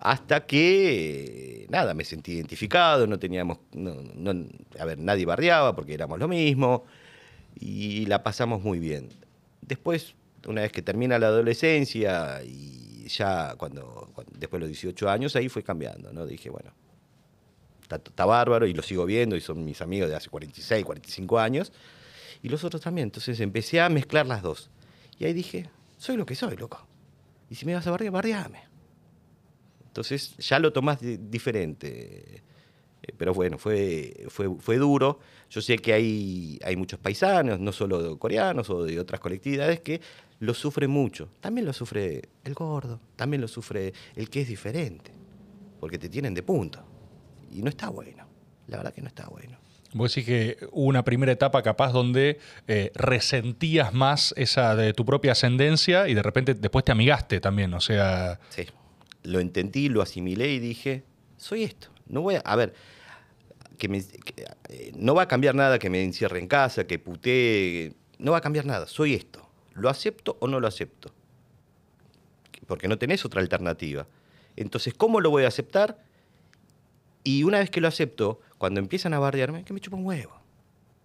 Hasta 0.00 0.46
que, 0.46 1.66
nada, 1.70 1.92
me 1.94 2.04
sentí 2.04 2.32
identificado, 2.32 3.06
no 3.06 3.18
teníamos, 3.18 3.58
no, 3.72 3.94
no- 4.14 4.46
a 4.78 4.84
ver, 4.84 4.98
nadie 4.98 5.26
bardeaba 5.26 5.74
porque 5.74 5.94
éramos 5.94 6.18
lo 6.20 6.28
mismo 6.28 6.84
y 7.58 8.06
la 8.06 8.22
pasamos 8.22 8.62
muy 8.62 8.78
bien. 8.78 9.08
Después, 9.60 10.14
una 10.46 10.62
vez 10.62 10.70
que 10.72 10.82
termina 10.82 11.18
la 11.18 11.26
adolescencia 11.28 12.42
y 12.44 13.06
ya 13.08 13.54
cuando- 13.56 14.08
después 14.38 14.60
de 14.60 14.60
los 14.60 14.68
18 14.68 15.10
años, 15.10 15.34
ahí 15.34 15.48
fue 15.48 15.62
cambiando, 15.64 16.12
¿no? 16.12 16.26
Dije, 16.26 16.48
bueno, 16.50 16.70
está, 17.82 17.96
está 17.96 18.24
bárbaro 18.24 18.66
y 18.66 18.74
lo 18.74 18.82
sigo 18.82 19.04
viendo 19.04 19.34
y 19.34 19.40
son 19.40 19.64
mis 19.64 19.80
amigos 19.82 20.10
de 20.10 20.16
hace 20.16 20.28
46, 20.30 20.84
45 20.84 21.38
años 21.40 21.72
y 22.42 22.48
los 22.48 22.64
otros 22.64 22.82
también. 22.82 23.06
Entonces 23.08 23.38
empecé 23.40 23.80
a 23.80 23.88
mezclar 23.88 24.26
las 24.26 24.42
dos. 24.42 24.70
Y 25.18 25.24
ahí 25.24 25.32
dije, 25.32 25.68
soy 25.96 26.16
lo 26.16 26.24
que 26.26 26.34
soy, 26.34 26.56
loco. 26.56 26.86
Y 27.50 27.54
si 27.54 27.66
me 27.66 27.74
vas 27.74 27.86
a 27.86 27.90
bardear, 27.90 28.12
bardeame. 28.12 28.60
Entonces 29.86 30.36
ya 30.38 30.58
lo 30.58 30.72
tomás 30.72 31.00
di- 31.00 31.16
diferente. 31.16 32.42
Eh, 33.02 33.12
Pero 33.16 33.32
bueno, 33.34 33.58
fue, 33.58 34.26
fue, 34.28 34.48
fue 34.60 34.76
duro. 34.76 35.18
Yo 35.50 35.60
sé 35.60 35.78
que 35.78 35.92
hay, 35.92 36.58
hay 36.64 36.76
muchos 36.76 36.98
paisanos, 37.00 37.58
no 37.58 37.72
solo 37.72 38.18
coreanos 38.18 38.68
o 38.70 38.84
de 38.84 39.00
otras 39.00 39.20
colectividades, 39.20 39.80
que 39.80 40.00
lo 40.40 40.54
sufren 40.54 40.90
mucho. 40.90 41.28
También 41.40 41.66
lo 41.66 41.72
sufre 41.72 42.28
el 42.44 42.54
gordo, 42.54 43.00
también 43.16 43.40
lo 43.40 43.48
sufre 43.48 43.92
el 44.14 44.28
que 44.30 44.42
es 44.42 44.48
diferente, 44.48 45.10
porque 45.80 45.98
te 45.98 46.08
tienen 46.08 46.34
de 46.34 46.42
punto. 46.42 46.80
Y 47.50 47.62
no 47.62 47.70
está 47.70 47.88
bueno. 47.88 48.26
La 48.68 48.76
verdad 48.76 48.92
que 48.92 49.00
no 49.00 49.08
está 49.08 49.26
bueno. 49.28 49.56
Vos 49.94 50.14
decís 50.14 50.26
que 50.26 50.58
hubo 50.72 50.86
una 50.86 51.02
primera 51.04 51.32
etapa 51.32 51.62
capaz 51.62 51.92
donde 51.92 52.38
eh, 52.66 52.92
resentías 52.94 53.94
más 53.94 54.34
esa 54.36 54.76
de 54.76 54.92
tu 54.92 55.06
propia 55.06 55.32
ascendencia 55.32 56.08
y 56.08 56.14
de 56.14 56.22
repente 56.22 56.54
después 56.54 56.84
te 56.84 56.92
amigaste 56.92 57.40
también, 57.40 57.72
o 57.74 57.80
sea, 57.80 58.38
Sí. 58.50 58.66
Lo 59.22 59.40
entendí, 59.40 59.88
lo 59.88 60.00
asimilé 60.00 60.52
y 60.52 60.58
dije, 60.58 61.04
soy 61.36 61.64
esto. 61.64 61.88
No 62.06 62.22
voy 62.22 62.36
a. 62.36 62.38
A 62.40 62.56
ver, 62.56 62.72
que 63.78 63.86
eh, 64.68 64.92
no 64.96 65.14
va 65.14 65.22
a 65.22 65.28
cambiar 65.28 65.54
nada 65.54 65.78
que 65.78 65.90
me 65.90 66.02
encierre 66.02 66.38
en 66.38 66.48
casa, 66.48 66.86
que 66.86 66.98
putee. 66.98 67.94
No 68.18 68.32
va 68.32 68.38
a 68.38 68.40
cambiar 68.40 68.64
nada. 68.66 68.86
Soy 68.86 69.14
esto. 69.14 69.48
¿Lo 69.74 69.88
acepto 69.88 70.36
o 70.40 70.48
no 70.48 70.60
lo 70.60 70.66
acepto? 70.66 71.12
Porque 72.66 72.88
no 72.88 72.98
tenés 72.98 73.24
otra 73.24 73.40
alternativa. 73.40 74.06
Entonces, 74.56 74.94
¿cómo 74.94 75.20
lo 75.20 75.30
voy 75.30 75.44
a 75.44 75.48
aceptar? 75.48 75.98
Y 77.24 77.44
una 77.44 77.58
vez 77.58 77.70
que 77.70 77.80
lo 77.80 77.88
acepto, 77.88 78.40
cuando 78.58 78.80
empiezan 78.80 79.14
a 79.14 79.18
bardearme, 79.18 79.64
que 79.64 79.72
me 79.72 79.80
chupa 79.80 79.96
un 79.96 80.04
huevo. 80.06 80.32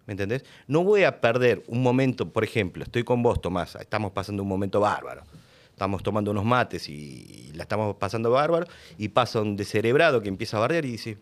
¿Me 0.05 0.11
entendés? 0.13 0.43
No 0.67 0.83
voy 0.83 1.03
a 1.03 1.21
perder 1.21 1.63
un 1.67 1.81
momento, 1.81 2.29
por 2.29 2.43
ejemplo, 2.43 2.83
estoy 2.83 3.03
con 3.03 3.23
vos, 3.23 3.39
Tomás, 3.41 3.75
estamos 3.75 4.11
pasando 4.11 4.43
un 4.43 4.49
momento 4.49 4.79
bárbaro. 4.81 5.23
Estamos 5.69 6.03
tomando 6.03 6.31
unos 6.31 6.45
mates 6.45 6.87
y 6.89 7.51
la 7.55 7.63
estamos 7.63 7.95
pasando 7.95 8.29
bárbaro 8.29 8.67
y 8.97 9.07
pasa 9.09 9.41
un 9.41 9.55
descerebrado 9.55 10.21
que 10.21 10.29
empieza 10.29 10.57
a 10.57 10.59
bardear 10.59 10.85
y 10.85 10.91
dice, 10.91 11.17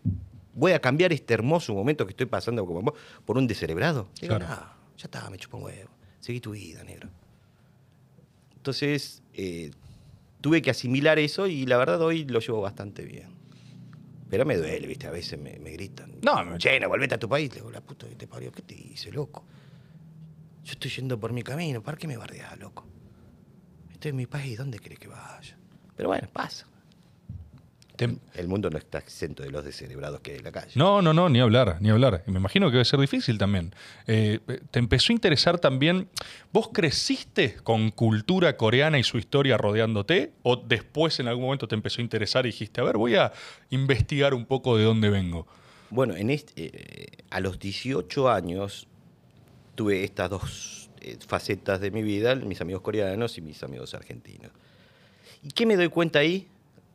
voy 0.53 0.71
a 0.73 0.79
cambiar 0.81 1.13
este 1.13 1.33
hermoso 1.33 1.73
momento 1.73 2.05
que 2.05 2.11
estoy 2.11 2.25
pasando 2.25 2.65
con 2.65 2.83
vos 2.83 2.95
por 3.23 3.37
un 3.37 3.47
descerebrado. 3.47 4.09
Digo, 4.19 4.37
Claro. 4.37 4.53
no, 4.55 4.61
ya 4.97 5.05
está, 5.05 5.29
me 5.29 5.37
chupa 5.37 5.57
un 5.57 5.63
huevo. 5.63 5.89
Seguí 6.19 6.39
tu 6.41 6.51
vida, 6.51 6.83
negro. 6.83 7.07
Entonces, 8.57 9.23
eh, 9.33 9.71
tuve 10.41 10.61
que 10.61 10.69
asimilar 10.71 11.17
eso 11.19 11.47
y 11.47 11.65
la 11.65 11.77
verdad 11.77 12.01
hoy 12.01 12.25
lo 12.25 12.39
llevo 12.39 12.61
bastante 12.61 13.03
bien. 13.03 13.29
Pero 14.31 14.45
me 14.45 14.55
duele, 14.55 14.87
¿viste? 14.87 15.07
A 15.07 15.11
veces 15.11 15.37
me, 15.37 15.59
me 15.59 15.71
gritan. 15.71 16.15
No, 16.21 16.41
no, 16.41 16.57
volvete 16.87 17.15
a 17.15 17.19
tu 17.19 17.27
país. 17.27 17.49
Le 17.49 17.55
digo, 17.55 17.69
la 17.69 17.81
puta 17.81 18.07
que 18.07 18.15
te 18.15 18.27
parió. 18.27 18.49
¿Qué 18.49 18.61
te 18.61 18.75
dice, 18.75 19.11
loco? 19.11 19.43
Yo 20.63 20.71
estoy 20.71 20.89
yendo 20.89 21.19
por 21.19 21.33
mi 21.33 21.43
camino. 21.43 21.83
¿Para 21.83 21.97
qué 21.97 22.07
me 22.07 22.15
bardeás, 22.15 22.57
loco? 22.57 22.87
Estoy 23.91 24.11
en 24.11 24.15
mi 24.15 24.27
país. 24.27 24.57
¿Dónde 24.57 24.79
querés 24.79 24.99
que 24.99 25.09
vaya? 25.09 25.57
Pero 25.97 26.07
bueno, 26.07 26.29
pasa. 26.31 26.65
Te- 28.07 28.39
El 28.39 28.47
mundo 28.47 28.69
no 28.69 28.77
está 28.77 28.97
exento 28.99 29.43
de 29.43 29.51
los 29.51 29.63
descerebrados 29.65 30.21
que 30.21 30.31
hay 30.31 30.37
en 30.37 30.43
la 30.43 30.51
calle. 30.51 30.71
no, 30.75 31.01
no, 31.01 31.13
no, 31.13 31.29
ni 31.29 31.39
hablar, 31.39 31.77
ni 31.81 31.89
hablar. 31.89 32.23
Me 32.27 32.37
imagino 32.39 32.67
que 32.67 32.73
debe 32.73 32.85
ser 32.85 32.99
difícil 32.99 33.37
también. 33.37 33.73
Eh, 34.07 34.39
¿Te 34.71 34.79
empezó 34.79 35.11
a 35.11 35.13
interesar 35.13 35.59
también? 35.59 36.07
¿Vos 36.51 36.69
creciste 36.73 37.55
con 37.63 37.91
cultura 37.91 38.57
coreana 38.57 38.99
y 38.99 39.03
su 39.03 39.17
historia 39.17 39.57
rodeándote? 39.57 40.33
¿O 40.43 40.55
después 40.57 41.19
en 41.19 41.27
algún 41.27 41.45
momento 41.45 41.67
te 41.67 41.75
empezó 41.75 42.01
a 42.01 42.03
interesar 42.03 42.45
y 42.45 42.49
dijiste, 42.49 42.81
a 42.81 42.83
ver, 42.83 42.97
voy 42.97 43.15
a 43.15 43.31
investigar 43.69 44.33
un 44.33 44.45
poco 44.45 44.77
de 44.77 44.83
dónde 44.83 45.09
vengo? 45.09 45.47
Bueno, 45.89 46.15
en 46.15 46.29
este, 46.29 46.71
eh, 46.73 47.07
a 47.29 47.39
los 47.39 47.59
18 47.59 48.29
años 48.29 48.87
tuve 49.75 50.03
estas 50.03 50.29
dos 50.29 50.89
eh, 51.01 51.17
facetas 51.27 51.81
de 51.81 51.91
mi 51.91 52.01
vida, 52.03 52.35
mis 52.35 52.61
amigos 52.61 52.81
coreanos 52.81 53.37
y 53.37 53.41
mis 53.41 53.61
amigos 53.63 53.93
argentinos. 53.93 54.51
¿Y 55.43 55.49
qué 55.49 55.65
me 55.65 55.75
doy 55.75 55.89
cuenta 55.89 56.19
ahí? 56.19 56.47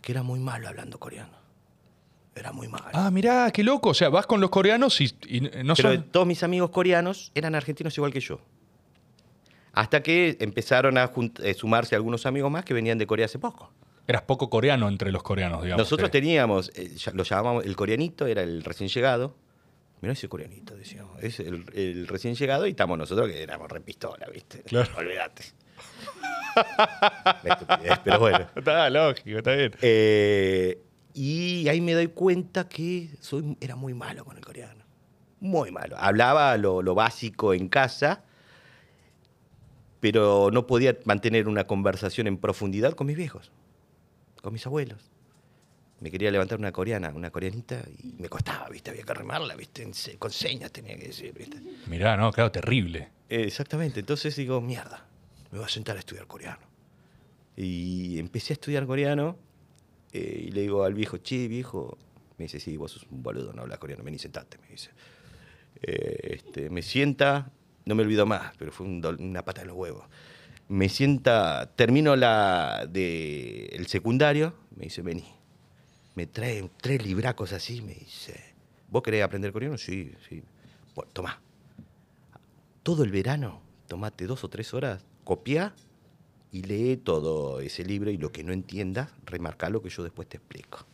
Que 0.07 0.13
era 0.13 0.23
muy 0.23 0.39
malo 0.39 0.69
hablando 0.69 1.01
coreano. 1.01 1.33
Era 2.37 2.53
muy 2.53 2.69
malo. 2.69 2.87
Ah, 2.93 3.11
mirá, 3.11 3.51
qué 3.51 3.65
loco. 3.65 3.89
O 3.89 3.95
sea, 3.95 4.09
vas 4.09 4.25
con 4.25 4.41
los 4.41 4.51
coreanos 4.51 5.01
y, 5.01 5.13
y 5.27 5.41
no 5.41 5.75
Pero 5.75 5.95
son... 5.95 6.05
todos 6.13 6.25
mis 6.29 6.45
amigos 6.45 6.71
coreanos 6.71 7.33
eran 7.35 7.57
argentinos 7.57 7.97
igual 7.99 8.13
que 8.13 8.21
yo. 8.21 8.39
Hasta 9.73 10.05
que 10.05 10.37
empezaron 10.39 10.97
a 10.97 11.11
eh, 11.43 11.55
sumarse 11.55 11.97
algunos 11.97 12.25
amigos 12.25 12.53
más 12.53 12.65
que 12.65 12.73
venían 12.73 12.99
de 12.99 13.07
Corea 13.09 13.27
hace 13.27 13.41
poco. 13.41 13.73
Eras 14.07 14.23
poco 14.23 14.49
coreano 14.49 14.87
entre 14.87 15.11
los 15.11 15.25
coreanos, 15.25 15.65
digamos. 15.65 15.83
Nosotros 15.83 16.09
Te- 16.13 16.21
teníamos, 16.21 16.71
eh, 16.77 16.95
lo 17.13 17.25
llamábamos 17.25 17.65
el 17.65 17.75
coreanito, 17.75 18.29
era 18.29 18.43
el 18.43 18.63
recién 18.63 18.89
llegado. 18.89 19.35
Mirá 20.03 20.13
ese 20.13 20.29
coreanito, 20.29 20.77
decíamos. 20.77 21.21
Es 21.21 21.41
el, 21.41 21.65
el 21.75 22.07
recién 22.07 22.37
llegado 22.37 22.65
y 22.69 22.71
estamos 22.71 22.97
nosotros 22.97 23.29
que 23.29 23.43
éramos 23.43 23.69
re 23.69 23.81
pistola, 23.81 24.29
¿viste? 24.33 24.63
Claro. 24.63 24.89
Olvídate. 24.97 25.47
Estupidez, 27.45 27.99
pero 28.05 28.19
bueno. 28.19 28.47
Está 28.57 28.91
lógico, 28.91 29.39
está 29.39 29.53
bien. 29.53 29.73
Eh, 29.83 30.83
y 31.15 31.69
ahí 31.69 31.81
me 31.81 31.95
doy 31.95 32.09
cuenta 32.09 32.69
que 32.69 33.11
soy, 33.21 33.57
era 33.61 33.77
muy 33.77 33.95
malo 33.95 34.25
con 34.25 34.37
el 34.37 34.45
coreano. 34.45 34.85
Muy 35.41 35.71
malo. 35.71 35.97
Hablaba 35.99 36.57
lo, 36.57 36.83
lo 36.83 36.95
básico 36.95 37.55
en 37.55 37.69
casa, 37.69 38.23
pero 40.01 40.51
no 40.53 40.67
podía 40.67 40.97
mantener 41.05 41.49
una 41.49 41.67
conversación 41.67 42.27
en 42.27 42.37
profundidad 42.39 42.93
con 42.93 43.07
mis 43.07 43.17
viejos, 43.17 43.51
con 44.43 44.53
mis 44.53 44.67
abuelos. 44.67 45.11
Me 46.01 46.11
quería 46.11 46.31
levantar 46.31 46.59
una 46.59 46.73
coreana, 46.73 47.11
una 47.15 47.31
coreanita, 47.31 47.83
y 48.03 48.21
me 48.21 48.29
costaba, 48.29 48.69
¿viste? 48.69 48.91
Había 48.91 49.03
que 49.03 49.15
remarla, 49.15 49.57
¿viste? 49.57 49.91
Con 50.19 50.31
señas 50.31 50.71
tenía 50.71 50.99
que 50.99 51.07
decir, 51.07 51.33
¿viste? 51.33 51.59
Mirá, 51.87 52.17
no, 52.19 52.31
claro, 52.33 52.53
terrible. 52.53 53.09
Eh, 53.31 53.45
Exactamente, 53.47 54.01
entonces 54.01 54.37
digo, 54.37 54.61
mierda, 54.61 55.06
me 55.51 55.59
voy 55.59 55.67
a 55.67 55.69
sentar 55.69 55.97
a 55.97 56.01
estudiar 56.01 56.27
coreano. 56.27 56.67
Y 57.57 58.19
empecé 58.19 58.53
a 58.53 58.55
estudiar 58.55 58.87
coreano 58.87 59.37
eh, 60.13 60.45
y 60.49 60.51
le 60.51 60.63
digo 60.63 60.85
al 60.85 60.95
viejo, 60.95 61.19
che, 61.19 61.49
viejo, 61.49 61.99
Me 62.39 62.45
dice, 62.45 62.61
sí, 62.61 62.77
vos 62.77 62.93
sos 62.93 63.07
un 63.11 63.23
boludo, 63.23 63.53
no 63.53 63.63
hablas 63.63 63.79
coreano, 63.79 64.05
vení, 64.05 64.19
sentate, 64.19 64.59
me 64.59 64.69
dice. 64.69 64.91
Eh, 65.83 66.37
este, 66.37 66.71
me 66.71 66.83
sienta, 66.83 67.51
no 67.87 67.95
me 67.95 68.03
olvido 68.03 68.27
más, 68.27 68.55
pero 68.59 68.73
fue 68.73 68.87
un 68.87 69.05
una 69.21 69.43
pata 69.43 69.63
en 69.63 69.69
los 69.69 69.77
huevos. 69.77 70.05
Me 70.69 70.89
sienta, 70.89 71.71
termino 71.77 72.17
la 72.17 72.87
de 72.91 73.67
el 73.67 73.87
secundario, 73.87 74.55
me 74.77 74.85
dice, 74.85 75.03
vení. 75.03 75.25
Me 76.15 76.27
trae 76.27 76.69
tres 76.81 77.05
libracos 77.05 77.53
así, 77.53 77.83
me 77.83 77.95
dice, 77.95 78.55
¿vos 78.91 79.03
querés 79.03 79.23
aprender 79.23 79.53
coreano? 79.53 79.79
Sí, 79.79 80.13
sí. 80.29 80.43
Bueno, 80.95 81.11
tomá. 81.13 81.41
Todo 82.83 83.05
el 83.05 83.11
verano, 83.11 83.61
tomate 83.87 84.27
dos 84.27 84.45
o 84.45 84.49
tres 84.49 84.73
horas, 84.75 85.05
copiá 85.27 85.75
y 86.53 86.63
lee 86.63 86.97
todo 86.97 87.61
ese 87.61 87.85
libro 87.85 88.11
y 88.11 88.17
lo 88.17 88.31
que 88.33 88.43
no 88.45 88.53
entiendas, 88.55 89.11
remarca 89.27 89.69
lo 89.69 89.83
que 89.83 89.91
yo 89.91 90.03
después 90.05 90.27
te 90.29 90.39
explico. 90.39 90.87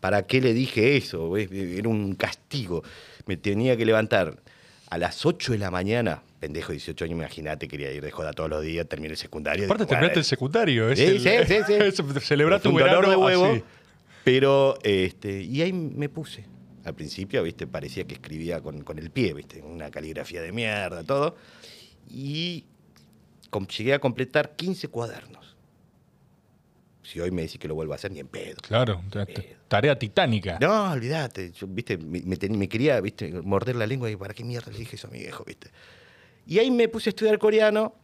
¿Para 0.00 0.26
qué 0.26 0.40
le 0.40 0.52
dije 0.52 0.96
eso? 0.96 1.36
Era 1.36 1.88
un 1.88 2.14
castigo. 2.14 2.82
Me 3.26 3.36
tenía 3.36 3.76
que 3.76 3.84
levantar 3.86 4.42
a 4.88 4.98
las 4.98 5.24
8 5.24 5.52
de 5.52 5.58
la 5.58 5.70
mañana. 5.70 6.22
Pendejo, 6.40 6.68
de 6.68 6.74
18 6.78 7.04
años, 7.04 7.18
imagínate, 7.18 7.68
quería 7.68 7.92
ir 7.92 8.02
de 8.02 8.10
joda 8.10 8.32
todos 8.32 8.48
los 8.50 8.62
días, 8.62 8.88
terminé 8.88 9.12
el 9.12 9.18
secundario. 9.18 9.66
Aparte, 9.66 9.86
terminaste 9.86 10.18
el 10.20 10.24
secundario. 10.24 10.90
Es 10.90 10.98
Sí, 10.98 11.04
el- 11.04 11.20
sí, 11.20 11.28
sí, 11.46 11.62
sí. 11.66 11.72
es 12.18 12.24
celebrar 12.24 12.60
tu 12.60 12.70
un 12.70 12.76
dolor 12.78 12.88
verano 13.04 13.10
de 13.10 13.16
huevo. 13.16 13.44
así. 13.52 13.62
Pero, 14.24 14.78
este, 14.82 15.42
y 15.42 15.62
ahí 15.62 15.72
me 15.72 16.08
puse. 16.08 16.44
Al 16.84 16.94
principio, 16.94 17.42
viste, 17.42 17.66
parecía 17.66 18.04
que 18.04 18.14
escribía 18.14 18.60
con, 18.62 18.82
con 18.84 18.98
el 18.98 19.10
pie, 19.10 19.34
viste, 19.34 19.60
una 19.62 19.90
caligrafía 19.90 20.40
de 20.42 20.50
mierda, 20.50 21.04
todo. 21.04 21.36
Y 22.08 22.64
llegué 23.76 23.94
a 23.94 23.98
completar 23.98 24.56
15 24.56 24.88
cuadernos. 24.88 25.56
Si 27.02 27.18
hoy 27.18 27.30
me 27.30 27.42
decís 27.42 27.58
que 27.58 27.66
lo 27.66 27.74
vuelvo 27.74 27.92
a 27.92 27.96
hacer, 27.96 28.12
ni 28.12 28.20
en 28.20 28.28
pedo. 28.28 28.56
Claro, 28.62 29.02
t- 29.10 29.26
t- 29.26 29.56
tarea 29.68 29.98
titánica. 29.98 30.58
No, 30.60 30.92
olvídate. 30.92 31.50
Yo, 31.52 31.66
viste, 31.66 31.96
me, 31.98 32.20
me 32.22 32.36
ten- 32.36 32.56
me 32.56 32.68
quería, 32.68 33.00
viste, 33.00 33.32
morder 33.42 33.74
la 33.76 33.86
lengua 33.86 34.08
y 34.10 34.16
para 34.16 34.32
qué 34.34 34.44
mierda 34.44 34.70
le 34.70 34.78
dije 34.78 34.94
eso 34.96 35.08
a 35.08 35.10
mi 35.10 35.18
viejo, 35.18 35.42
viste. 35.44 35.70
Y 36.46 36.58
ahí 36.58 36.70
me 36.70 36.88
puse 36.88 37.08
a 37.08 37.10
estudiar 37.10 37.38
coreano 37.38 37.94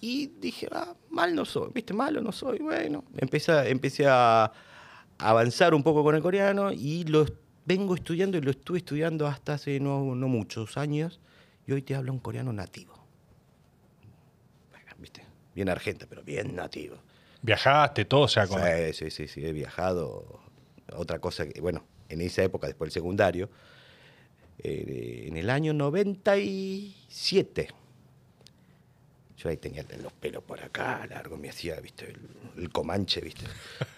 y 0.00 0.26
dije, 0.40 0.68
ah, 0.72 0.94
mal 1.10 1.34
no 1.34 1.44
soy, 1.44 1.70
viste, 1.74 1.94
malo 1.94 2.20
no 2.20 2.32
soy. 2.32 2.58
Bueno, 2.58 3.04
empecé, 3.18 3.52
a- 3.52 3.66
empecé 3.68 4.06
a 4.06 4.52
avanzar 5.18 5.74
un 5.74 5.82
poco 5.82 6.02
con 6.04 6.14
el 6.14 6.22
coreano 6.22 6.72
y 6.72 7.04
lo 7.04 7.24
vengo 7.64 7.94
estudiando 7.94 8.38
y 8.38 8.40
lo 8.40 8.50
estuve 8.50 8.78
estudiando 8.78 9.26
hasta 9.26 9.54
hace 9.54 9.78
no, 9.80 10.14
no 10.14 10.28
muchos 10.28 10.76
años 10.76 11.20
y 11.66 11.72
hoy 11.72 11.82
te 11.82 11.94
hablo 11.94 12.12
un 12.12 12.18
coreano 12.18 12.52
nativo. 12.52 13.01
Bien 15.54 15.68
argenta, 15.68 16.06
pero 16.08 16.22
bien 16.22 16.54
nativo. 16.56 16.96
Viajaste, 17.42 18.04
todo, 18.04 18.22
o 18.22 18.28
sea, 18.28 18.46
con- 18.46 18.62
Sí, 18.62 18.92
sí, 18.94 19.10
sí, 19.10 19.28
sí, 19.28 19.44
he 19.46 19.52
viajado. 19.52 20.40
Otra 20.94 21.18
cosa 21.18 21.46
que, 21.46 21.60
bueno, 21.60 21.84
en 22.08 22.20
esa 22.20 22.42
época, 22.42 22.66
después 22.66 22.88
del 22.88 22.92
secundario, 22.92 23.50
eh, 24.58 25.24
en 25.28 25.36
el 25.36 25.50
año 25.50 25.72
97, 25.74 27.68
yo 29.36 29.48
ahí 29.48 29.56
tenía 29.56 29.84
los 30.02 30.12
pelos 30.12 30.42
por 30.44 30.60
acá, 30.62 31.04
largo, 31.08 31.36
me 31.36 31.48
hacía, 31.50 31.80
viste, 31.80 32.06
el, 32.10 32.18
el 32.62 32.70
comanche, 32.70 33.20
viste. 33.20 33.44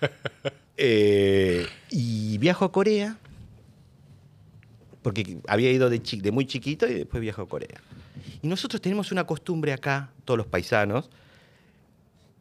Eh, 0.77 1.69
y 1.91 2.37
viajo 2.39 2.65
a 2.65 2.73
Corea, 2.73 3.17
porque 5.03 5.39
había 5.47 5.71
ido 5.71 5.89
de, 5.89 6.01
de 6.01 6.33
muy 6.33 6.47
chiquito 6.47 6.89
y 6.89 6.95
después 6.95 7.21
viajo 7.21 7.43
a 7.43 7.49
Corea. 7.49 7.81
Y 8.43 8.49
nosotros 8.49 8.81
tenemos 8.83 9.13
una 9.13 9.25
costumbre 9.25 9.73
acá, 9.73 10.11
todos 10.25 10.37
los 10.39 10.49
paisanos, 10.49 11.11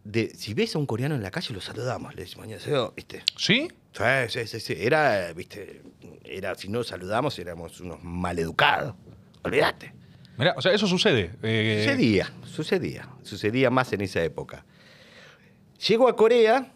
de 0.04 0.32
si 0.36 0.54
ves 0.54 0.76
a 0.76 0.80
un 0.80 0.86
coreano 0.86 1.16
en 1.16 1.24
la 1.24 1.32
calle, 1.32 1.54
lo 1.54 1.62
saludamos, 1.62 2.14
le 2.16 2.24
decimos, 2.24 2.48
¿viste? 2.96 3.24
¿Sí? 3.38 3.70
Sí, 3.94 4.04
sí, 4.30 4.48
sí, 4.48 4.60
sí. 4.60 4.76
Era, 4.78 5.32
viste, 5.34 5.82
era, 6.26 6.56
si 6.56 6.68
no 6.70 6.84
saludamos, 6.84 7.38
éramos 7.40 7.80
unos 7.80 8.04
maleducados. 8.04 8.96
Olvídate. 9.44 9.94
Mirá, 10.38 10.56
o 10.58 10.62
sea, 10.62 10.74
eso 10.74 10.88
sucede. 10.88 11.32
eh, 11.44 11.84
Sucedía, 11.86 12.34
sucedía. 12.46 13.10
Sucedía 13.22 13.70
más 13.70 13.94
en 13.94 14.02
esa 14.02 14.24
época. 14.24 14.66
Llego 15.88 16.08
a 16.08 16.16
Corea, 16.16 16.74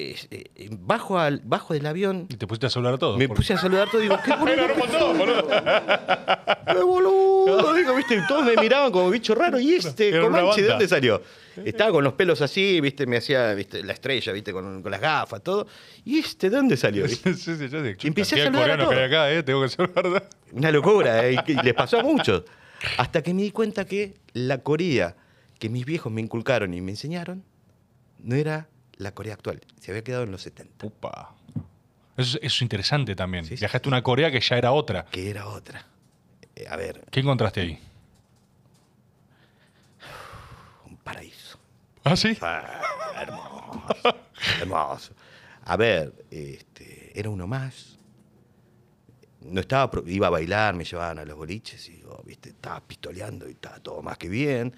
eh, 0.00 0.16
eh, 0.56 0.68
bajo, 0.72 1.18
al, 1.18 1.40
bajo 1.44 1.74
del 1.74 1.86
avión, 1.86 2.26
Y 2.28 2.36
te 2.36 2.46
pusiste 2.46 2.66
a 2.66 2.70
saludar 2.70 2.94
a 2.94 2.98
todos. 2.98 3.18
me 3.18 3.28
porque- 3.28 3.40
puse 3.40 3.54
a 3.54 3.58
saludar 3.58 3.88
todo 3.90 4.00
y 4.00 4.04
digo, 4.04 4.16
qué 4.24 4.32
boludo. 4.36 4.52
Era 4.54 4.72
un 4.72 4.78
montón, 4.78 5.18
boludo. 5.18 5.48
¡Qué 6.66 6.82
boludo! 6.82 7.74
Digo, 7.74 7.94
¿viste? 7.96 8.22
Todos 8.28 8.44
me 8.44 8.54
miraban 8.56 8.92
como 8.92 9.10
bicho 9.10 9.34
raro. 9.34 9.58
¿Y 9.58 9.74
este 9.74 10.08
Era 10.08 10.22
Comanche 10.22 10.62
de 10.62 10.68
dónde 10.68 10.88
salió? 10.88 11.22
Estaba 11.64 11.90
con 11.90 12.04
los 12.04 12.12
pelos 12.14 12.40
así, 12.42 12.80
¿viste? 12.80 13.06
Me 13.06 13.16
hacía 13.16 13.52
¿viste? 13.54 13.82
la 13.82 13.92
estrella, 13.92 14.32
¿viste? 14.32 14.52
Con, 14.52 14.82
con 14.82 14.90
las 14.90 15.00
gafas, 15.00 15.42
todo. 15.42 15.66
¿Y 16.04 16.18
este 16.18 16.48
de 16.50 16.56
dónde 16.56 16.76
salió? 16.76 17.06
Sí, 17.08 17.16
sí, 17.34 17.68
yo 17.68 17.78
empecé 18.08 18.36
a 18.36 18.38
de 18.38 18.44
saludar 18.44 18.70
a 18.80 18.86
coreanos 18.86 18.88
que 18.88 18.94
hay 18.94 19.08
todos. 19.08 19.08
acá, 19.08 19.32
eh, 19.32 19.42
tengo 19.42 19.62
que 19.62 19.68
saludar. 19.68 20.28
Una 20.52 20.70
locura, 20.70 21.26
¿eh? 21.26 21.42
y, 21.46 21.52
y 21.52 21.54
les 21.62 21.74
pasó 21.74 21.98
a 22.00 22.02
muchos. 22.02 22.44
Hasta 22.98 23.22
que 23.22 23.34
me 23.34 23.42
di 23.42 23.50
cuenta 23.50 23.84
que 23.84 24.14
la 24.32 24.58
Corea 24.58 25.16
que 25.58 25.68
mis 25.68 25.84
viejos 25.84 26.10
me 26.12 26.20
inculcaron 26.22 26.72
y 26.72 26.80
me 26.80 26.92
enseñaron 26.92 27.44
no 28.22 28.34
era 28.36 28.68
la 29.00 29.12
Corea 29.12 29.34
actual. 29.34 29.60
Se 29.80 29.90
había 29.90 30.04
quedado 30.04 30.24
en 30.24 30.30
los 30.32 30.42
70, 30.42 30.86
Upa. 30.86 31.34
Eso, 32.16 32.36
es- 32.38 32.44
eso 32.44 32.46
es 32.56 32.62
interesante 32.62 33.14
también. 33.16 33.44
Sí, 33.44 33.56
sí, 33.56 33.60
Viajaste 33.60 33.88
a 33.88 33.90
una 33.90 34.02
Corea 34.02 34.30
que 34.30 34.40
ya 34.40 34.56
era 34.58 34.72
otra. 34.72 35.04
que 35.06 35.30
era 35.30 35.46
otra. 35.48 35.86
Eh, 36.54 36.66
a 36.68 36.76
ver, 36.76 37.04
¿Qué 37.10 37.20
encontraste 37.20 37.60
ahí? 37.60 37.78
un 40.86 40.96
paraíso. 40.98 41.58
¿Ah, 42.04 42.16
sí? 42.16 42.36
Ah, 42.40 42.80
hermoso. 43.20 43.82
hermoso. 44.60 45.12
A 45.64 45.76
ver, 45.76 46.12
este, 46.30 47.18
era 47.18 47.28
uno 47.30 47.46
más. 47.46 47.96
No 49.42 49.60
estaba, 49.60 49.90
iba 50.06 50.26
a 50.26 50.30
bailar, 50.30 50.74
me 50.74 50.84
llevaban 50.84 51.18
a 51.18 51.24
los 51.24 51.36
boliches 51.36 51.88
y 51.88 52.00
yo, 52.00 52.20
viste, 52.26 52.50
estaba 52.50 52.80
pistoleando 52.80 53.48
y 53.48 53.52
estaba 53.52 53.78
todo 53.80 54.02
más 54.02 54.18
que 54.18 54.28
bien. 54.28 54.74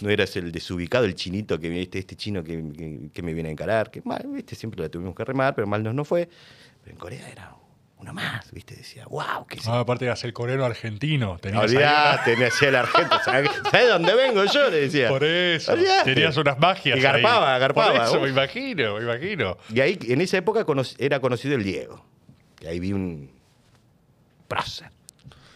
No 0.00 0.10
eras 0.10 0.34
el 0.36 0.50
desubicado, 0.52 1.04
el 1.04 1.14
chinito 1.14 1.58
que 1.60 1.68
viste, 1.68 1.98
este 1.98 2.16
chino 2.16 2.42
que, 2.42 2.62
que- 2.76 3.10
que 3.12 3.22
me 3.22 3.32
viene 3.34 3.48
a 3.50 3.52
encarar, 3.52 3.90
que 3.90 4.00
mal, 4.04 4.22
viste, 4.28 4.54
siempre 4.54 4.80
la 4.80 4.88
tuvimos 4.88 5.14
que 5.14 5.24
remar, 5.24 5.54
pero 5.54 5.66
mal 5.66 5.82
nos 5.82 5.94
no 5.94 6.04
fue. 6.04 6.28
Pero 6.82 6.92
en 6.94 6.98
Corea 6.98 7.28
era 7.30 7.54
uno 7.98 8.14
más, 8.14 8.50
viste, 8.52 8.74
decía, 8.74 9.04
wow, 9.10 9.46
qué 9.46 9.58
Ah, 9.66 9.80
aparte 9.80 10.06
eras 10.06 10.24
el 10.24 10.32
coreano 10.32 10.64
argentino. 10.64 11.36
Tenías 11.38 11.64
Olvídate, 11.64 12.34
me 12.38 12.46
hacía 12.46 12.68
el 12.70 12.76
argento. 12.76 13.18
¿Sabes 13.22 13.50
¿sabes 13.70 13.88
dónde 13.88 14.14
vengo 14.14 14.42
yo? 14.46 14.70
Le 14.70 14.80
decía. 14.82 15.08
Por 15.10 15.22
eso. 15.22 15.74
Tenías 16.04 16.34
unas 16.38 16.58
magias. 16.58 16.96
Y 16.98 17.00
garpaba, 17.02 17.54
ahí. 17.54 17.60
garpaba. 17.60 17.92
Por 17.92 18.02
eso, 18.02 18.16
Uf. 18.16 18.22
me 18.22 18.28
imagino, 18.30 18.96
me 18.96 19.02
imagino. 19.04 19.58
Y 19.74 19.80
ahí, 19.80 19.98
en 20.08 20.22
esa 20.22 20.38
época, 20.38 20.64
era 20.98 21.20
conocido 21.20 21.54
el 21.56 21.62
Diego. 21.62 22.02
Y 22.62 22.66
ahí 22.66 22.80
vi 22.80 22.94
un 22.94 23.30
prócer, 24.48 24.88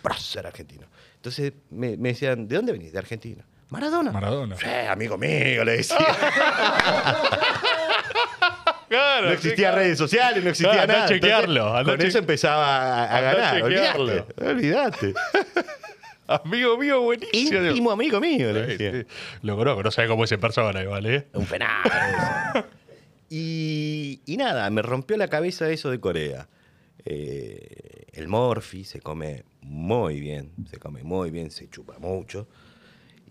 prócer 0.02 0.46
argentino. 0.46 0.86
Entonces 1.16 1.52
me, 1.70 1.96
me 1.96 2.10
decían, 2.10 2.46
¿de 2.46 2.56
dónde 2.56 2.72
venís? 2.72 2.92
De 2.92 2.98
Argentina. 2.98 3.42
Maradona. 3.74 4.12
Maradona. 4.12 4.56
Sí, 4.56 4.66
amigo 4.88 5.18
mío, 5.18 5.64
le 5.64 5.76
decía. 5.78 5.98
Claro, 8.88 9.26
no 9.26 9.32
existía 9.32 9.72
redes 9.72 9.98
sociales, 9.98 10.44
no 10.44 10.50
existía 10.50 10.82
a 10.82 10.86
nada. 10.86 11.06
chequearlo, 11.08 11.66
Entonces, 11.66 11.80
andá 11.80 11.80
a 11.80 11.94
con 11.96 11.98
che- 12.00 12.06
eso 12.08 12.18
empezaba 12.18 13.04
a, 13.04 13.16
a 13.16 13.20
ganar. 13.20 13.54
chequearlo. 13.62 14.04
Olvídate. 14.04 14.44
olvídate. 14.50 15.14
Amigo 16.28 16.78
mío, 16.78 17.00
buenísimo. 17.02 17.60
Íntimo 17.64 17.90
amigo 17.90 18.20
mío, 18.20 18.52
le 18.52 18.64
Sí, 18.64 18.70
decía. 18.76 18.92
sí. 19.02 19.06
Lo 19.42 19.56
conozco, 19.56 19.82
no 19.82 19.90
sabe 19.90 20.08
cómo 20.08 20.24
es 20.24 20.32
en 20.32 20.40
persona 20.40 20.80
igual, 20.82 21.06
¿eh? 21.06 21.26
Un 21.32 21.46
fenómeno. 21.46 22.64
y, 23.28 24.20
y 24.26 24.36
nada, 24.36 24.70
me 24.70 24.80
rompió 24.82 25.16
la 25.16 25.28
cabeza 25.28 25.68
eso 25.70 25.90
de 25.90 25.98
Corea. 25.98 26.46
Eh, 27.04 28.06
el 28.12 28.28
morfi 28.28 28.84
se 28.84 29.00
come 29.00 29.44
muy 29.60 30.20
bien, 30.20 30.52
se 30.70 30.78
come 30.78 31.02
muy 31.02 31.30
bien, 31.30 31.50
se 31.50 31.68
chupa 31.68 31.98
mucho. 31.98 32.46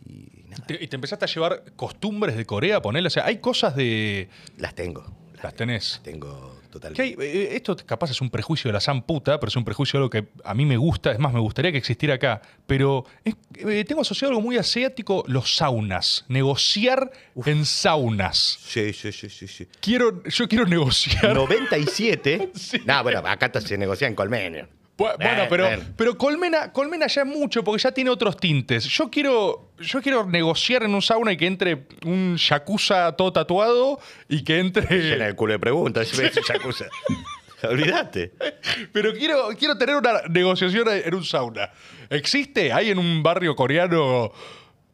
Y 0.06 0.33
nada, 0.60 0.78
y 0.82 0.88
te 0.88 0.96
empezaste 0.96 1.26
a 1.26 1.28
llevar 1.28 1.64
costumbres 1.76 2.36
de 2.36 2.46
Corea, 2.46 2.82
ponerle. 2.82 3.08
O 3.08 3.12
sea, 3.12 3.26
hay 3.26 3.38
cosas 3.38 3.76
de. 3.76 4.30
las 4.58 4.74
tengo. 4.76 5.06
Las 5.42 5.54
tenés. 5.56 5.92
Las 5.96 6.04
tengo 6.04 6.60
totalmente. 6.72 7.02
hay- 7.04 7.16
eh, 7.20 7.50
esto 7.56 7.76
capaz 7.86 8.10
es 8.12 8.22
un 8.22 8.30
prejuicio 8.30 8.70
de 8.70 8.74
la 8.74 8.80
san 8.80 9.02
puta, 9.04 9.40
pero 9.40 9.50
es 9.50 9.56
un 9.58 9.66
prejuicio 9.66 9.98
de 10.00 10.04
algo 10.04 10.10
que 10.10 10.26
a 10.46 10.54
mí 10.54 10.66
me 10.66 10.78
gusta. 10.78 11.12
Es 11.12 11.20
más, 11.20 11.34
me 11.34 11.40
gustaría 11.42 11.72
que 11.72 11.78
existiera 11.78 12.16
acá. 12.16 12.42
Pero 12.66 13.06
es- 13.26 13.36
eh, 13.58 13.84
tengo 13.86 14.02
asociado 14.02 14.30
algo 14.32 14.42
muy 14.42 14.58
asiático: 14.58 15.24
los 15.28 15.56
saunas. 15.58 16.24
Negociar 16.30 17.12
en 17.46 17.66
saunas. 17.66 18.58
Sí, 18.66 18.94
sí, 18.94 19.12
sí, 19.12 19.30
sí. 19.30 19.48
sí. 19.48 19.68
Quiero, 19.82 20.24
yo 20.24 20.48
quiero 20.48 20.66
negociar. 20.66 21.36
97. 21.36 22.52
Sí. 22.56 22.82
No, 22.86 23.04
bueno, 23.04 23.20
acá 23.26 23.52
se 23.60 23.78
negocia 23.78 24.08
en 24.08 24.16
Colmenio. 24.16 24.68
Bu- 25.04 25.18
Bueno, 25.18 25.84
pero, 25.98 26.18
Colmena, 26.18 26.72
Colmena 26.72 27.08
ya 27.08 27.22
es 27.22 27.28
mucho 27.28 27.64
porque 27.64 27.82
ya 27.82 27.92
tiene 27.92 28.10
otros 28.10 28.38
tintes. 28.38 28.86
Yo 28.86 29.10
quiero, 29.10 29.72
yo 29.80 30.02
quiero 30.02 30.26
negociar 30.26 30.84
en 30.84 30.94
un 30.96 31.02
sauna 31.02 31.32
y 31.34 31.38
que 31.38 31.48
entre 31.48 31.88
un 32.06 32.38
yakuza 32.38 33.12
todo 33.16 33.32
tatuado 33.34 34.00
y 34.30 34.44
que 34.44 34.54
Llena 34.54 34.68
entre. 34.68 35.26
el 35.28 35.36
culo 35.36 35.54
de 35.54 35.60
preguntas. 35.60 36.08
si 36.08 36.18
ves 36.22 36.34
yakuza. 36.48 36.86
Olvídate. 37.64 38.34
Pero 38.92 39.14
quiero, 39.14 39.50
quiero 39.58 39.78
tener 39.78 39.96
una 39.96 40.22
negociación 40.30 40.88
en 40.90 41.16
un 41.16 41.24
sauna. 41.24 41.70
¿Existe? 42.10 42.74
¿Hay 42.74 42.90
en 42.92 42.98
un 43.00 43.24
barrio 43.24 43.56
coreano? 43.56 44.32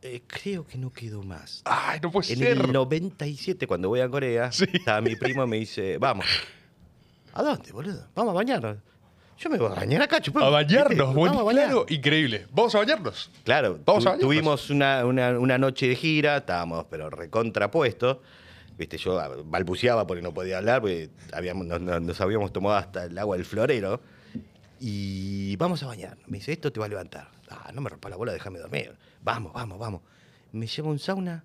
Eh, 0.02 0.22
creo 0.28 0.66
que 0.68 0.78
no 0.78 0.92
quedó 0.94 1.24
más. 1.24 1.62
Ay, 1.66 2.00
no 2.02 2.12
puede 2.12 2.32
En 2.32 2.40
ser. 2.40 2.48
el 2.62 2.72
97, 2.72 3.66
cuando 3.68 3.90
voy 3.90 4.00
a 4.02 4.08
Corea, 4.10 4.52
Sí. 4.52 4.66
estaba 4.72 5.02
mi 5.02 5.16
primo 5.16 5.44
y 5.44 5.48
me 5.48 5.58
dice, 5.58 5.98
vamos. 5.98 6.26
¿A 7.34 7.42
dónde, 7.44 7.72
boludo? 7.72 8.08
Vamos 8.16 8.32
a 8.32 8.36
bañarnos. 8.36 8.78
Yo 9.40 9.50
me 9.50 9.58
voy 9.58 9.72
a 9.72 9.76
bañar 9.76 10.02
acá, 10.02 10.20
chupón. 10.20 10.44
A 10.44 10.50
bañarnos, 10.50 11.14
buen- 11.16 11.32
Vamos 11.32 11.42
a 11.42 11.46
bañar. 11.46 11.66
claro, 11.68 11.86
increíble. 11.90 12.46
¿Vamos 12.52 12.76
a 12.76 12.80
bañarnos? 12.80 13.32
Claro, 13.44 13.80
Vamos 13.86 14.04
tu- 14.04 14.10
a 14.10 14.12
bañarnos. 14.14 14.20
tuvimos 14.20 14.70
una, 14.70 15.06
una- 15.06 15.40
una 15.40 15.58
noche 15.58 15.88
de 15.88 15.96
gira, 15.96 16.38
estábamos 16.38 16.86
pero 16.90 17.10
recontrapuestos. 17.10 18.18
Viste, 18.78 18.98
yo 18.98 19.20
ah, 19.20 19.30
balbuceaba 19.46 20.06
porque 20.08 20.22
no 20.22 20.34
podía 20.34 20.58
hablar, 20.58 20.82
porque 20.82 21.10
habíamos, 21.34 21.66
nos, 21.68 21.80
nos- 21.82 22.02
nos 22.02 22.22
habíamos 22.22 22.52
tomado 22.52 22.76
hasta 22.76 23.06
el 23.06 23.18
agua 23.18 23.36
del 23.38 23.46
florero. 23.46 24.02
Y 24.80 25.56
vamos 25.58 25.84
a 25.84 25.88
bañar. 25.88 26.18
Me 26.28 26.38
dice, 26.38 26.52
esto 26.54 26.72
te 26.72 26.80
va 26.80 26.86
a 26.86 26.90
levantar. 26.90 27.30
Ah, 27.50 27.72
no 27.74 27.82
me 27.82 27.90
rompa 27.90 28.10
la 28.10 28.16
bola, 28.16 28.32
déjame 28.34 28.60
dormir. 28.60 28.94
Vamos, 29.22 29.54
vamos, 29.54 29.78
vamos. 29.80 30.02
Me 30.52 30.68
lleva 30.68 30.88
a 30.88 30.92
un 30.92 31.00
sauna. 31.00 31.44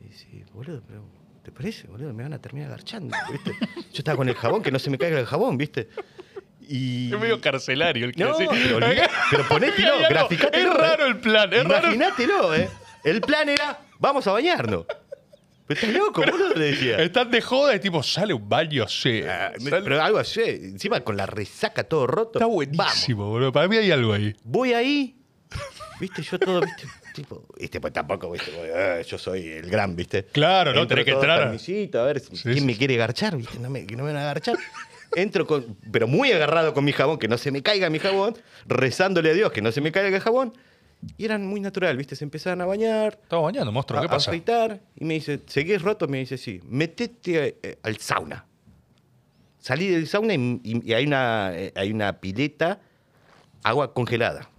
Y 0.00 0.08
dice, 0.08 0.44
boludo, 0.54 0.82
pero 0.86 1.04
¿te 1.42 1.52
parece, 1.52 1.86
boludo? 1.88 2.12
Me 2.14 2.22
van 2.22 2.32
a 2.32 2.38
terminar 2.40 2.68
agarchando, 2.68 3.14
¿viste? 3.30 3.52
Yo 3.92 3.98
estaba 3.98 4.16
con 4.16 4.28
el 4.28 4.34
jabón, 4.34 4.62
que 4.62 4.70
no 4.70 4.78
se 4.78 4.88
me 4.90 4.96
caiga 4.98 5.18
el 5.20 5.26
jabón, 5.26 5.56
¿viste? 5.58 5.88
Y... 6.68 7.12
Es 7.12 7.18
medio 7.18 7.40
carcelario 7.40 8.04
el 8.06 8.14
que 8.14 8.22
No, 8.24 8.36
pero, 8.36 8.78
pero 9.30 9.44
ponételo, 9.48 9.94
graficátelo. 10.08 10.72
Es 10.72 10.78
raro 10.78 11.06
el 11.06 11.16
plan, 11.18 11.52
es 11.52 11.64
raro. 11.64 11.86
Imagínatelo, 11.92 12.54
¿eh? 12.54 12.68
El 13.04 13.20
plan 13.22 13.48
era, 13.48 13.78
vamos 13.98 14.26
a 14.26 14.32
bañarnos. 14.32 14.84
Pero 15.66 15.80
estás 15.80 15.94
loco, 15.94 16.22
boludo, 16.22 16.54
le 16.54 16.64
decía. 16.72 16.96
Están 16.98 17.30
de 17.30 17.40
joda 17.42 17.74
y 17.74 17.80
tipo, 17.80 18.02
sale 18.02 18.32
un 18.34 18.48
baño, 18.48 18.86
sí. 18.88 19.22
Ah, 19.28 19.52
pero 19.70 20.02
algo 20.02 20.18
así, 20.18 20.40
encima 20.42 21.00
con 21.00 21.16
la 21.16 21.26
resaca 21.26 21.84
todo 21.84 22.06
roto. 22.06 22.38
Está 22.38 22.46
Vamos. 22.46 22.54
buenísimo, 22.54 23.28
boludo. 23.28 23.52
Para 23.52 23.68
mí 23.68 23.76
hay 23.76 23.90
algo 23.90 24.12
ahí. 24.14 24.34
Voy 24.44 24.72
ahí, 24.72 25.16
viste, 26.00 26.22
yo 26.22 26.38
todo, 26.38 26.60
viste, 26.62 26.84
tipo, 27.14 27.46
este, 27.58 27.80
pues 27.82 27.92
tampoco, 27.92 28.30
viste, 28.30 28.50
eh, 28.54 29.04
yo 29.06 29.18
soy 29.18 29.46
el 29.48 29.68
gran, 29.70 29.94
viste. 29.94 30.24
Claro, 30.24 30.72
no, 30.72 30.80
Entro 30.82 30.96
tenés 30.96 31.04
que 31.04 31.10
entrar. 31.12 31.42
a 31.42 31.50
ver 31.50 31.60
Sí, 31.60 31.90
quién 32.42 32.54
sí. 32.58 32.60
me 32.64 32.76
quiere 32.76 32.96
garchar, 32.96 33.36
viste, 33.36 33.58
no 33.58 33.68
me, 33.68 33.86
que 33.86 33.94
no 33.94 34.04
me 34.04 34.12
van 34.14 34.22
a 34.22 34.24
garchar. 34.26 34.56
Entro 35.14 35.46
con, 35.46 35.76
pero 35.90 36.06
muy 36.06 36.30
agarrado 36.32 36.74
con 36.74 36.84
mi 36.84 36.92
jabón, 36.92 37.18
que 37.18 37.28
no 37.28 37.38
se 37.38 37.50
me 37.50 37.62
caiga 37.62 37.88
mi 37.90 37.98
jabón, 37.98 38.34
rezándole 38.66 39.30
a 39.30 39.34
Dios 39.34 39.52
que 39.52 39.62
no 39.62 39.72
se 39.72 39.80
me 39.80 39.90
caiga 39.92 40.16
el 40.16 40.22
jabón. 40.22 40.52
Y 41.16 41.24
eran 41.24 41.46
muy 41.46 41.60
natural, 41.60 41.96
viste, 41.96 42.16
se 42.16 42.24
empezaban 42.24 42.60
a 42.60 42.66
bañar, 42.66 43.18
Estaba 43.22 43.42
bañando, 43.42 43.70
monstruo. 43.72 43.98
a, 43.98 44.02
¿Qué 44.02 44.06
a 44.06 44.10
pasa? 44.10 44.30
afeitar, 44.30 44.80
y 44.96 45.04
me 45.04 45.14
dice, 45.14 45.40
¿seguís 45.46 45.80
roto? 45.80 46.08
Me 46.08 46.18
dice, 46.18 46.36
sí, 46.36 46.60
metete 46.64 47.56
eh, 47.62 47.78
al 47.82 47.96
sauna. 47.98 48.44
Salí 49.60 49.88
del 49.88 50.06
sauna 50.08 50.34
y, 50.34 50.60
y- 50.64 50.90
y 50.90 50.94
hay, 50.94 51.06
una, 51.06 51.50
eh, 51.54 51.72
hay 51.76 51.92
una 51.92 52.20
pileta, 52.20 52.80
agua 53.62 53.92
congelada. 53.94 54.50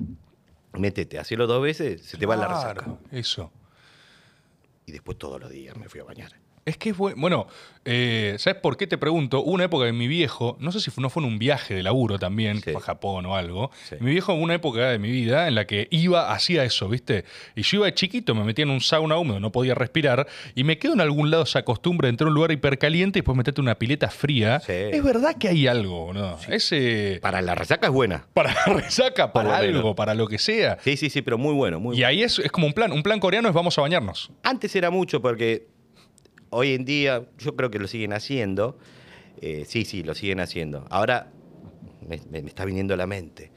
Métete, 0.73 1.19
hacelo 1.19 1.45
dos 1.47 1.61
veces, 1.61 2.01
se 2.03 2.17
te 2.17 2.25
va 2.25 2.35
la 2.37 2.47
resaca. 2.47 2.73
Claro, 2.83 2.99
Eso. 3.11 3.51
Y 4.85 4.91
después 4.93 5.17
todos 5.17 5.39
los 5.41 5.49
días 5.51 5.75
me 5.77 5.89
fui 5.89 5.99
a 5.99 6.03
bañar. 6.03 6.31
Es 6.69 6.77
que 6.77 6.89
es 6.91 6.97
buen- 6.97 7.19
bueno, 7.19 7.47
eh, 7.85 8.35
¿sabes 8.37 8.59
por 8.61 8.77
qué 8.77 8.85
te 8.85 8.97
pregunto? 8.99 9.39
Hubo 9.41 9.53
una 9.53 9.63
época 9.63 9.87
en 9.87 9.97
mi 9.97 10.07
viejo, 10.07 10.55
no 10.59 10.71
sé 10.71 10.79
si 10.79 10.91
fue, 10.91 11.01
no 11.01 11.09
fue 11.09 11.23
en 11.23 11.29
un 11.29 11.39
viaje 11.39 11.73
de 11.73 11.81
laburo 11.81 12.19
también, 12.19 12.57
Sí. 12.61 12.71
fue 12.73 12.75
a 12.81 12.85
Japón 12.85 13.25
o 13.25 13.35
algo. 13.35 13.71
Sí. 13.89 13.95
Mi 13.99 14.11
viejo 14.11 14.33
una 14.35 14.53
época 14.53 14.89
de 14.89 14.99
mi 14.99 15.09
vida 15.09 15.47
en 15.47 15.55
la 15.55 15.65
que 15.65 15.87
iba, 15.89 16.31
hacía 16.31 16.63
eso, 16.63 16.87
¿viste? 16.89 17.25
Y 17.55 17.63
yo 17.63 17.77
iba 17.77 17.85
de 17.87 17.95
chiquito, 17.95 18.35
me 18.35 18.43
metía 18.43 18.63
en 18.63 18.69
un 18.69 18.81
sauna 18.81 19.17
húmedo, 19.17 19.39
no 19.39 19.51
podía 19.51 19.73
respirar, 19.73 20.27
y 20.53 20.63
me 20.63 20.77
quedo 20.77 20.93
en 20.93 21.01
algún 21.01 21.31
lado 21.31 21.43
esa 21.43 21.63
costumbre 21.65 22.05
de 22.05 22.11
entrar 22.11 22.27
a 22.27 22.29
un 22.29 22.35
lugar 22.35 22.51
hipercaliente 22.51 23.17
y 23.17 23.21
después 23.21 23.35
meterte 23.35 23.61
una 23.61 23.73
pileta 23.79 24.09
fría. 24.09 24.59
Sí. 24.59 24.73
Es 24.73 25.03
verdad 25.03 25.37
que 25.37 25.47
hay 25.47 25.65
algo, 25.65 26.13
¿no? 26.13 26.37
Ese. 26.49 27.17
Para 27.21 27.41
la 27.41 27.55
resaca 27.55 27.87
es 27.87 27.93
buena. 27.93 28.27
Para 28.33 28.53
la 28.53 28.65
resaca, 28.73 29.33
para 29.33 29.57
algo, 29.57 29.95
para 29.95 30.13
lo 30.13 30.27
que 30.27 30.37
sea. 30.37 30.77
Sí, 30.83 30.97
sí, 30.97 31.09
sí, 31.09 31.23
pero 31.23 31.39
muy 31.39 31.55
bueno, 31.55 31.79
muy 31.79 31.95
Y 31.95 31.99
bueno. 32.01 32.07
ahí 32.09 32.21
es, 32.21 32.37
es 32.37 32.51
como 32.51 32.67
un 32.67 32.73
plan. 32.73 32.91
Un 32.91 33.01
plan 33.01 33.19
coreano 33.19 33.47
es 33.47 33.55
vamos 33.55 33.75
a 33.77 33.81
bañarnos. 33.81 34.29
Antes 34.43 34.75
era 34.75 34.91
mucho 34.91 35.21
porque 35.21 35.67
hoy 36.51 36.73
en 36.73 36.85
día 36.85 37.27
yo 37.37 37.55
creo 37.55 37.69
que 37.71 37.79
lo 37.79 37.87
siguen 37.87 38.13
haciendo. 38.13 38.77
Eh, 39.41 39.65
sí, 39.67 39.85
sí, 39.85 40.03
lo 40.03 40.15
siguen 40.15 40.39
haciendo. 40.39 40.85
Ahora 40.89 41.31
me, 42.07 42.19
me- 42.29 42.41
me 42.41 42.49
está 42.49 42.65
viniendo 42.65 42.93
a 42.93 42.97
la 42.97 43.07
mente. 43.07 43.51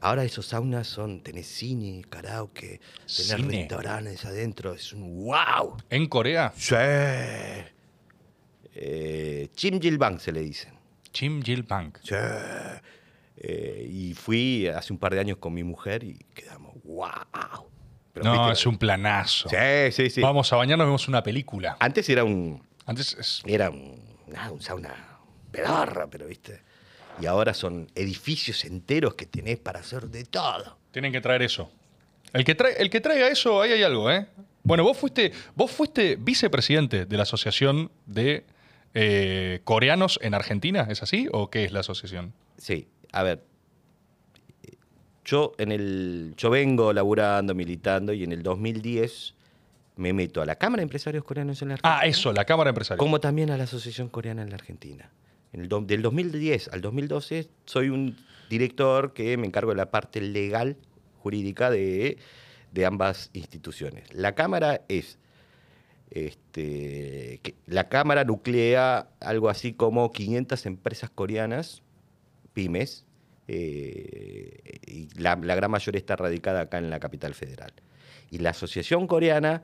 Ahora 0.00 0.24
esos 0.24 0.46
saunas 0.46 0.88
son, 0.88 1.22
tenés 1.22 1.46
cine, 1.46 2.02
karaoke, 2.10 2.80
tenés 3.06 3.26
Cine. 3.28 3.58
restaurantes 3.60 4.24
adentro, 4.24 4.74
es 4.74 4.92
un 4.92 5.24
wow. 5.24 5.76
En 5.90 6.06
Corea, 6.08 6.52
Sí. 6.56 6.74
Eh, 8.74 9.48
Chimjilbang 9.54 10.18
se 10.18 10.32
le 10.32 10.40
dicen. 10.40 10.72
Chim 11.12 11.42
Jil 11.42 11.62
Bang. 11.62 11.92
Sí. 12.02 12.14
Eh, 13.36 13.86
y 13.90 14.14
fui 14.14 14.66
hace 14.68 14.92
un 14.92 14.98
par 14.98 15.14
de 15.14 15.20
años 15.20 15.36
con 15.38 15.52
mi 15.52 15.62
mujer 15.62 16.04
y 16.04 16.14
quedamos 16.34 16.74
wow. 16.84 17.68
Pero, 18.12 18.24
No, 18.26 18.32
¿viste? 18.48 18.52
es 18.60 18.66
un 18.66 18.76
planazo. 18.78 19.48
Sí, 19.48 19.92
sí, 19.92 20.10
sí. 20.10 20.20
Vamos 20.20 20.52
a 20.52 20.56
bañarnos, 20.56 20.86
vemos 20.86 21.08
una 21.08 21.22
película. 21.22 21.76
Antes 21.80 22.08
era 22.08 22.24
un, 22.24 22.62
Antes 22.86 23.14
es- 23.18 23.42
era 23.46 23.70
un, 23.70 23.98
nada, 24.26 24.50
un 24.50 24.60
sauna 24.60 24.94
pedorra, 25.50 26.08
pero 26.08 26.26
viste. 26.26 26.60
Y 27.20 27.26
ahora 27.26 27.54
son 27.54 27.90
edificios 27.94 28.64
enteros 28.64 29.14
que 29.14 29.26
tenés 29.26 29.58
para 29.58 29.80
hacer 29.80 30.08
de 30.08 30.24
todo. 30.24 30.78
tienen 30.90 31.12
que 31.12 31.20
traer 31.22 31.42
eso. 31.42 31.70
El 32.34 32.44
que, 32.44 32.54
trae, 32.54 32.74
el 32.78 32.88
que 32.90 33.00
traiga 33.00 33.28
eso, 33.28 33.60
ahí 33.62 33.72
hay 33.72 33.82
algo, 33.82 34.10
¿eh? 34.10 34.26
Bueno, 34.62 34.84
vos 34.84 34.96
fuiste, 34.96 35.32
vos 35.54 35.70
fuiste 35.70 36.16
vicepresidente 36.16 37.04
de 37.06 37.16
la 37.16 37.22
Asociación 37.24 37.90
de 38.06 38.44
eh, 38.94 39.60
Coreanos 39.64 40.18
en 40.22 40.34
Argentina, 40.34 40.86
¿es 40.90 41.02
así? 41.02 41.28
¿O 41.32 41.50
qué 41.50 41.64
es 41.64 41.72
la 41.72 41.80
asociación? 41.80 42.32
Sí, 42.58 42.88
a 43.12 43.22
ver. 43.22 43.42
Yo 45.24 45.52
en 45.58 45.70
el 45.72 46.34
yo 46.36 46.50
vengo 46.50 46.92
laburando, 46.92 47.54
militando 47.54 48.12
y 48.12 48.24
en 48.24 48.32
el 48.32 48.42
2010 48.42 49.34
me 49.96 50.12
meto 50.12 50.42
a 50.42 50.46
la 50.46 50.56
Cámara 50.56 50.80
de 50.80 50.84
Empresarios 50.84 51.22
Coreanos 51.24 51.60
en 51.62 51.68
la 51.68 51.74
Argentina. 51.74 51.98
Ah, 52.00 52.06
eso, 52.06 52.32
la 52.32 52.44
Cámara 52.44 52.70
Empresaria. 52.70 52.98
Como 52.98 53.20
también 53.20 53.50
a 53.50 53.56
la 53.56 53.64
Asociación 53.64 54.08
Coreana 54.08 54.42
en 54.42 54.48
la 54.50 54.56
Argentina. 54.56 55.10
En 55.52 55.60
el 55.60 55.68
do- 55.68 55.80
del 55.82 56.02
2010 56.02 56.68
al 56.68 56.80
2012 56.80 57.48
soy 57.66 57.90
un 57.90 58.16
director 58.48 59.12
que 59.12 59.36
me 59.36 59.46
encargo 59.46 59.70
de 59.70 59.76
la 59.76 59.90
parte 59.90 60.20
legal, 60.20 60.76
jurídica 61.18 61.70
de, 61.70 62.16
de 62.72 62.86
ambas 62.86 63.30
instituciones. 63.34 64.12
La 64.14 64.34
Cámara 64.34 64.80
es. 64.88 65.18
Este, 66.10 67.40
que- 67.42 67.54
la 67.66 67.88
Cámara 67.88 68.24
nuclea 68.24 69.08
algo 69.20 69.48
así 69.48 69.72
como 69.72 70.10
500 70.12 70.66
empresas 70.66 71.10
coreanas, 71.10 71.82
pymes, 72.52 73.04
eh, 73.48 75.08
la, 75.16 75.36
gran 75.36 75.70
mayoría 75.70 75.98
está 75.98 76.16
radicada 76.16 76.62
acá 76.62 76.78
en 76.78 76.90
la 76.90 77.00
capital 77.00 77.34
federal. 77.34 77.72
Y 78.30 78.38
la 78.38 78.50
Asociación 78.50 79.06
Coreana 79.06 79.62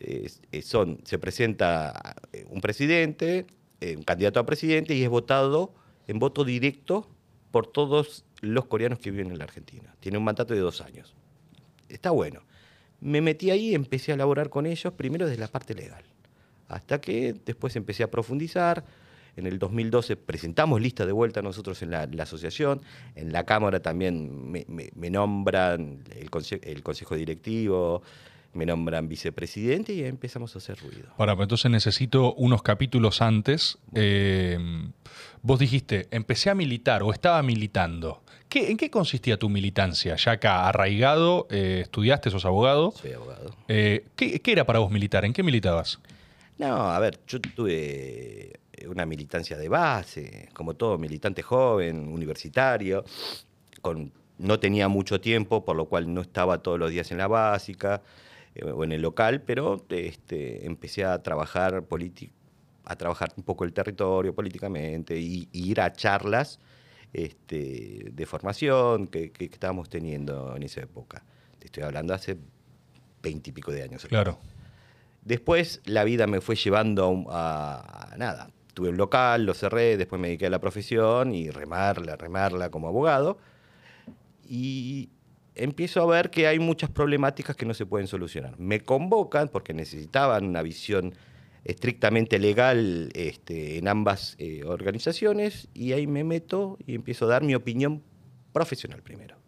es- 0.00 0.40
es- 0.52 0.66
son, 0.66 1.00
se 1.04 1.18
presenta 1.18 2.16
eh, 2.32 2.46
un 2.50 2.60
presidente, 2.60 3.46
eh, 3.80 3.96
un 3.96 4.02
candidato 4.02 4.40
a 4.40 4.46
presidente 4.46 4.94
y 4.94 5.02
es 5.02 5.08
votado 5.08 5.74
en 6.06 6.18
voto 6.18 6.44
directo 6.44 7.08
por 7.50 7.66
todos 7.66 8.24
los 8.40 8.66
coreanos 8.66 8.98
que 8.98 9.10
viven 9.10 9.30
en 9.30 9.38
la 9.38 9.44
Argentina. 9.44 9.94
Tiene 10.00 10.18
un 10.18 10.24
mandato 10.24 10.54
de 10.54 10.60
dos 10.60 10.80
años. 10.80 11.14
Está 11.88 12.10
bueno. 12.10 12.42
Me 13.00 13.20
metí 13.20 13.50
ahí 13.50 13.74
empecé 13.74 14.12
a 14.12 14.16
laborar 14.16 14.48
con 14.50 14.66
ellos, 14.66 14.92
primero 14.94 15.26
desde 15.26 15.40
la 15.40 15.48
parte 15.48 15.74
legal, 15.74 16.04
hasta 16.68 17.00
que 17.00 17.34
después 17.44 17.76
empecé 17.76 18.02
a 18.02 18.10
profundizar. 18.10 18.84
En 19.36 19.46
el 19.46 19.58
2012 19.58 20.16
presentamos 20.16 20.80
lista 20.80 21.04
de 21.06 21.12
vuelta 21.12 21.42
nosotros 21.42 21.82
en 21.82 21.90
la, 21.90 22.06
la 22.06 22.22
asociación. 22.22 22.80
En 23.14 23.32
la 23.32 23.44
Cámara 23.44 23.80
también 23.80 24.50
me, 24.50 24.64
me- 24.68 24.90
me 24.94 25.10
nombran 25.10 26.02
el, 26.18 26.30
conse- 26.30 26.60
el 26.62 26.82
Consejo 26.82 27.14
Directivo, 27.16 28.02
me 28.54 28.64
nombran 28.64 29.06
vicepresidente 29.08 29.92
y 29.92 30.02
empezamos 30.04 30.54
a 30.54 30.58
hacer 30.58 30.78
ruido. 30.78 31.08
Ahora, 31.18 31.36
pues 31.36 31.44
entonces 31.44 31.70
necesito 31.70 32.32
unos 32.34 32.62
capítulos 32.62 33.20
antes. 33.20 33.76
Eh, 33.94 34.58
vos 35.42 35.58
dijiste, 35.58 36.08
empecé 36.10 36.48
a 36.48 36.54
militar 36.54 37.02
o 37.02 37.12
estaba 37.12 37.42
militando. 37.42 38.22
¿Qué, 38.48 38.70
¿En 38.70 38.76
qué 38.78 38.90
consistía 38.90 39.36
tu 39.38 39.50
militancia? 39.50 40.16
Ya 40.16 40.32
acá, 40.32 40.68
arraigado, 40.68 41.46
eh, 41.50 41.80
estudiaste, 41.82 42.30
sos 42.30 42.46
abogado. 42.46 42.92
Soy 42.92 43.12
abogado. 43.12 43.54
Eh, 43.68 44.06
¿qué, 44.16 44.40
qué 44.40 44.52
era 44.52 44.64
para 44.64 44.78
vos 44.78 44.90
militar? 44.90 45.24
¿En 45.26 45.32
qué 45.34 45.42
militabas? 45.42 45.98
No, 46.56 46.90
a 46.90 46.98
ver, 46.98 47.18
yo 47.28 47.38
tuve 47.40 48.52
una 48.88 49.06
militancia 49.06 49.56
de 49.56 49.68
base, 49.68 50.48
como 50.52 50.74
todo 50.74 50.98
militante 50.98 51.42
joven, 51.42 52.08
universitario, 52.08 53.04
con, 53.80 54.12
no 54.38 54.58
tenía 54.58 54.88
mucho 54.88 55.20
tiempo, 55.20 55.64
por 55.64 55.76
lo 55.76 55.86
cual 55.86 56.12
no 56.12 56.20
estaba 56.20 56.58
todos 56.58 56.78
los 56.78 56.90
días 56.90 57.10
en 57.10 57.18
la 57.18 57.26
básica 57.26 58.02
eh, 58.54 58.64
o 58.70 58.84
en 58.84 58.92
el 58.92 59.02
local, 59.02 59.42
pero 59.42 59.84
este, 59.88 60.66
empecé 60.66 61.04
a 61.04 61.22
trabajar 61.22 61.84
a 62.84 62.96
trabajar 62.96 63.32
un 63.36 63.42
poco 63.42 63.64
el 63.64 63.72
territorio 63.72 64.34
políticamente 64.34 65.18
y, 65.18 65.48
y 65.52 65.70
ir 65.70 65.80
a 65.80 65.92
charlas 65.92 66.60
este, 67.12 68.10
de 68.12 68.26
formación 68.26 69.06
que, 69.08 69.30
que 69.32 69.46
estábamos 69.46 69.88
teniendo 69.88 70.54
en 70.54 70.62
esa 70.62 70.82
época. 70.82 71.24
Te 71.58 71.66
estoy 71.66 71.82
hablando 71.82 72.14
hace 72.14 72.36
veintipico 73.22 73.72
de 73.72 73.82
años. 73.82 74.04
Claro. 74.06 74.38
Después 75.24 75.80
la 75.84 76.04
vida 76.04 76.28
me 76.28 76.40
fue 76.40 76.54
llevando 76.54 77.04
a, 77.04 77.08
un- 77.08 77.26
a- 77.30 78.12
a 78.12 78.16
nada. 78.16 78.50
Tuve 78.76 78.90
un 78.90 78.98
local, 78.98 79.46
lo 79.46 79.54
cerré, 79.54 79.96
después 79.96 80.20
me 80.20 80.28
dediqué 80.28 80.48
a 80.48 80.50
la 80.50 80.60
profesión 80.60 81.34
y 81.34 81.48
remarla, 81.48 82.14
remarla 82.14 82.70
como 82.70 82.88
abogado. 82.88 83.38
Y 84.46 85.08
empiezo 85.54 86.02
a 86.02 86.06
ver 86.06 86.28
que 86.28 86.46
hay 86.46 86.58
muchas 86.58 86.90
problemáticas 86.90 87.56
que 87.56 87.64
no 87.64 87.72
se 87.72 87.86
pueden 87.86 88.06
solucionar. 88.06 88.58
Me 88.58 88.80
convocan 88.80 89.48
porque 89.48 89.72
necesitaban 89.72 90.44
una 90.44 90.60
visión 90.60 91.14
estrictamente 91.64 92.38
legal 92.38 93.08
este, 93.14 93.78
en 93.78 93.88
ambas 93.88 94.36
eh, 94.38 94.62
organizaciones 94.66 95.68
y 95.72 95.92
ahí 95.94 96.06
me 96.06 96.22
meto 96.22 96.76
y 96.86 96.96
empiezo 96.96 97.24
a 97.24 97.28
dar 97.28 97.44
mi 97.44 97.54
opinión 97.54 98.02
profesional 98.52 99.00
primero. 99.00 99.38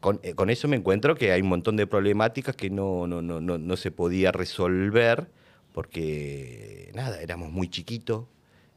Con, 0.00 0.20
eh, 0.22 0.34
con 0.34 0.50
eso 0.50 0.68
me 0.68 0.76
encuentro 0.76 1.14
que 1.14 1.32
hay 1.32 1.40
un 1.40 1.48
montón 1.48 1.78
de 1.78 1.86
problemáticas 1.86 2.54
que 2.56 2.68
no, 2.68 3.06
no, 3.06 3.22
no, 3.22 3.40
no, 3.40 3.76
se 3.78 3.90
podía 3.90 4.32
resolver 4.32 5.30
porque, 5.74 6.90
nada, 6.94 7.20
éramos 7.20 7.50
muy 7.50 7.68
chiquitos, 7.68 8.26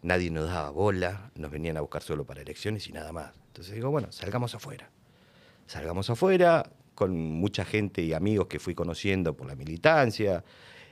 nadie 0.01 0.31
nos 0.31 0.47
daba 0.47 0.71
bola, 0.71 1.31
nos 1.35 1.51
venían 1.51 1.77
a 1.77 1.81
buscar 1.81 2.01
solo 2.01 2.25
para 2.25 2.41
elecciones 2.41 2.87
y 2.89 2.91
nada 2.91 3.11
más. 3.13 3.31
Entonces 3.49 3.75
digo, 3.75 3.91
bueno, 3.91 4.11
salgamos 4.11 4.55
afuera. 4.55 4.89
Salgamos 5.67 6.09
afuera 6.09 6.69
con 6.95 7.15
mucha 7.15 7.65
gente 7.65 8.01
y 8.01 8.13
amigos 8.13 8.47
que 8.47 8.59
fui 8.59 8.73
conociendo 8.75 9.35
por 9.37 9.47
la 9.47 9.55
militancia. 9.55 10.43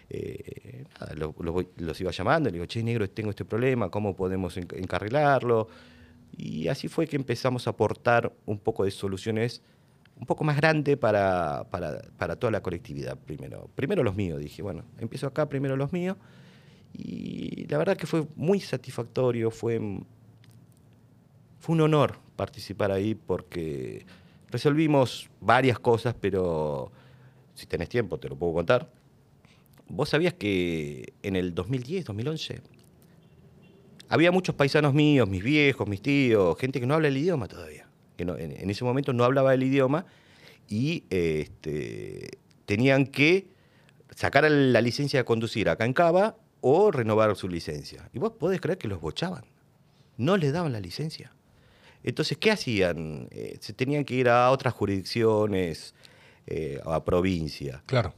eh, 0.07 0.83
nada, 1.01 1.15
lo- 1.15 1.33
lo 1.39 1.51
voy- 1.51 1.67
los 1.77 1.99
iba 1.99 2.11
llamando, 2.11 2.49
le 2.49 2.53
digo, 2.53 2.67
che, 2.67 2.83
negro, 2.83 3.09
tengo 3.09 3.31
este 3.31 3.43
problema, 3.43 3.89
¿cómo 3.89 4.15
podemos 4.15 4.55
enc- 4.55 4.77
encarrilarlo? 4.77 5.67
Y 6.37 6.67
así 6.67 6.87
fue 6.87 7.07
que 7.07 7.15
empezamos 7.15 7.65
a 7.65 7.71
aportar 7.71 8.31
un 8.45 8.59
poco 8.59 8.83
de 8.85 8.91
soluciones 8.91 9.63
un 10.19 10.25
poco 10.25 10.43
más 10.43 10.57
grande 10.57 10.97
para, 10.97 11.65
para, 11.69 12.01
para 12.17 12.35
toda 12.35 12.51
la 12.51 12.61
colectividad 12.61 13.17
primero. 13.17 13.69
Primero 13.75 14.03
los 14.03 14.15
míos, 14.15 14.39
dije, 14.39 14.61
bueno, 14.61 14.83
empiezo 14.99 15.27
acá, 15.27 15.47
primero 15.49 15.75
los 15.75 15.91
míos. 15.91 16.17
Y 16.93 17.67
la 17.67 17.77
verdad 17.77 17.97
que 17.97 18.07
fue 18.07 18.25
muy 18.35 18.61
satisfactorio, 18.61 19.51
fue, 19.51 19.79
fue 21.59 21.75
un 21.75 21.81
honor 21.81 22.17
participar 22.35 22.91
ahí 22.91 23.15
porque 23.15 24.05
resolvimos 24.49 25.29
varias 25.41 25.79
cosas, 25.79 26.15
pero 26.19 26.91
si 27.53 27.65
tenés 27.65 27.89
tiempo 27.89 28.17
te 28.17 28.29
lo 28.29 28.37
puedo 28.37 28.53
contar. 28.53 28.89
¿Vos 29.87 30.09
sabías 30.09 30.33
que 30.33 31.13
en 31.21 31.35
el 31.35 31.53
2010, 31.53 32.05
2011, 32.05 32.61
había 34.09 34.31
muchos 34.31 34.55
paisanos 34.55 34.93
míos, 34.93 35.27
mis 35.27 35.43
viejos, 35.43 35.87
mis 35.87 36.01
tíos, 36.01 36.57
gente 36.57 36.79
que 36.79 36.85
no 36.85 36.95
habla 36.95 37.09
el 37.09 37.17
idioma 37.17 37.47
todavía? 37.47 37.84
Que 38.17 38.25
no- 38.25 38.37
en, 38.37 38.51
en 38.51 38.69
ese 38.69 38.83
momento 38.83 39.13
no 39.13 39.23
hablaba 39.23 39.53
el 39.53 39.63
idioma 39.63 40.05
y 40.67 41.03
este, 41.09 42.37
tenían 42.65 43.05
que 43.07 43.47
sacar 44.15 44.49
la 44.49 44.81
licencia 44.81 45.19
de 45.19 45.25
conducir 45.25 45.69
acá 45.69 45.85
en 45.85 45.93
Cava 45.93 46.37
o 46.61 46.91
renovar 46.91 47.35
su 47.35 47.47
licencia. 47.47 48.09
Y 48.13 48.19
vos 48.19 48.31
podés 48.31 48.61
creer 48.61 48.77
que 48.77 48.87
los 48.87 48.99
bochaban. 49.01 49.43
No 50.17 50.37
les 50.37 50.53
daban 50.53 50.71
la 50.71 50.79
licencia. 50.79 51.31
Entonces, 52.03 52.37
¿qué 52.37 52.51
hacían? 52.51 53.27
Eh, 53.31 53.57
se 53.59 53.73
tenían 53.73 54.05
que 54.05 54.13
ir 54.15 54.29
a 54.29 54.49
otras 54.51 54.73
jurisdicciones, 54.73 55.93
eh, 56.47 56.79
a 56.85 57.03
provincia. 57.03 57.83
Claro. 57.85 58.13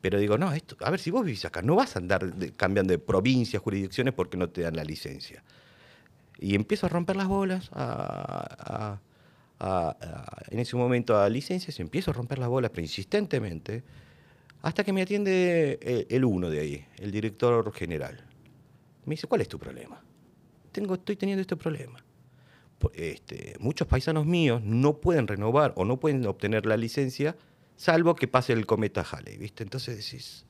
Pero 0.00 0.18
digo, 0.20 0.38
no, 0.38 0.52
esto, 0.52 0.76
a 0.80 0.90
ver, 0.90 1.00
si 1.00 1.10
vos 1.10 1.24
vivís 1.24 1.44
acá, 1.46 1.62
no 1.62 1.74
vas 1.74 1.96
a 1.96 1.98
andar 1.98 2.32
de- 2.34 2.52
cambiando 2.52 2.92
de 2.92 2.98
provincias, 2.98 3.60
jurisdicciones 3.62 4.14
porque 4.14 4.36
no 4.36 4.48
te 4.48 4.60
dan 4.62 4.76
la 4.76 4.84
licencia. 4.84 5.42
Y 6.38 6.54
empiezo 6.54 6.86
a 6.86 6.88
romper 6.90 7.16
las 7.16 7.26
bolas 7.26 7.70
a- 7.72 9.00
en 9.58 10.58
ese 10.58 10.76
momento 10.76 11.18
a 11.18 11.28
licencias, 11.28 11.78
empiezo 11.80 12.10
a 12.10 12.14
romper 12.14 12.38
las 12.38 12.48
bolas, 12.48 12.70
pero 12.70 12.82
insistentemente, 12.82 13.82
hasta 14.62 14.84
que 14.84 14.92
me 14.92 15.02
atiende 15.02 16.06
el, 16.08 16.24
uno 16.24 16.50
de 16.50 16.60
ahí, 16.60 16.86
el 16.98 17.10
director 17.10 17.72
general. 17.72 18.24
Me 19.04 19.14
dice, 19.14 19.26
¿cuál 19.26 19.40
es 19.40 19.48
tu 19.48 19.58
problema? 19.58 20.02
Tengo, 20.72 20.94
estoy 20.94 21.16
teniendo 21.16 21.40
este 21.40 21.56
problema. 21.56 22.04
Este, 22.92 23.54
muchos 23.58 23.88
paisanos 23.88 24.26
míos 24.26 24.60
no 24.62 24.98
pueden 24.98 25.26
renovar 25.26 25.72
o 25.76 25.84
no 25.84 25.98
pueden 25.98 26.26
obtener 26.26 26.66
la 26.66 26.76
licencia 26.76 27.36
salvo 27.76 28.14
que 28.14 28.28
pase 28.28 28.52
el 28.52 28.66
cometa 28.66 29.02
Halley, 29.02 29.36
¿viste? 29.36 29.62
Entonces 29.62 29.96
decís, 29.96 30.44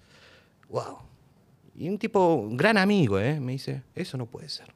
wow. 0.69 0.99
Y 1.75 1.89
un 1.89 1.99
tipo, 1.99 2.35
un 2.35 2.57
gran 2.57 2.79
amigo, 2.79 3.19
¿eh? 3.21 3.39
me 3.39 3.53
dice, 3.53 3.83
eso 3.95 4.17
no 4.17 4.27
puede 4.27 4.49
ser. 4.49 4.73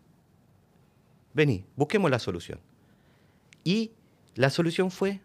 Vení, 1.32 1.64
busquemos 1.76 2.10
la 2.10 2.18
solución. 2.18 2.60
Y 3.64 3.92
la 4.34 4.50
solución 4.50 4.90
fue 4.90 5.20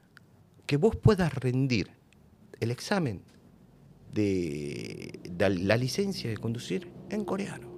que 0.66 0.78
vos 0.78 0.96
puedas 0.96 1.34
rendir 1.34 1.92
el 2.60 2.72
examen 2.72 3.22
de, 4.14 5.20
de 5.30 5.50
la 5.50 5.78
licencia 5.78 6.30
de 6.30 6.38
conducir 6.38 6.92
en 7.10 7.26
coreano. 7.26 7.76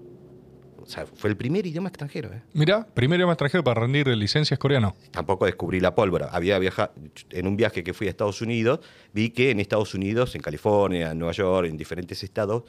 O 0.88 0.90
sea, 0.90 1.06
fue 1.06 1.30
el 1.30 1.36
primer 1.36 1.66
idioma 1.66 1.90
extranjero, 1.90 2.32
¿eh? 2.32 2.44
Mira, 2.54 2.88
primer 2.88 3.20
idioma 3.20 3.34
extranjero 3.34 3.62
para 3.62 3.82
rendir 3.82 4.08
licencias 4.08 4.58
coreano. 4.58 4.96
Tampoco 5.12 5.46
descubrí 5.46 5.82
la 5.82 5.94
pólvora. 5.94 6.30
Había 6.32 6.58
viajado, 6.60 6.94
en 7.32 7.46
un 7.46 7.58
viaje 7.58 7.84
que 7.84 7.94
fui 7.94 8.08
a 8.08 8.10
Estados 8.10 8.42
Unidos, 8.42 8.80
vi 9.12 9.32
que 9.32 9.52
en 9.52 9.60
Estados 9.60 9.94
Unidos, 9.94 10.34
en 10.36 10.42
California, 10.42 11.12
en 11.12 11.20
Nueva 11.20 11.34
York, 11.34 11.68
en 11.68 11.76
diferentes 11.76 12.24
estados, 12.24 12.64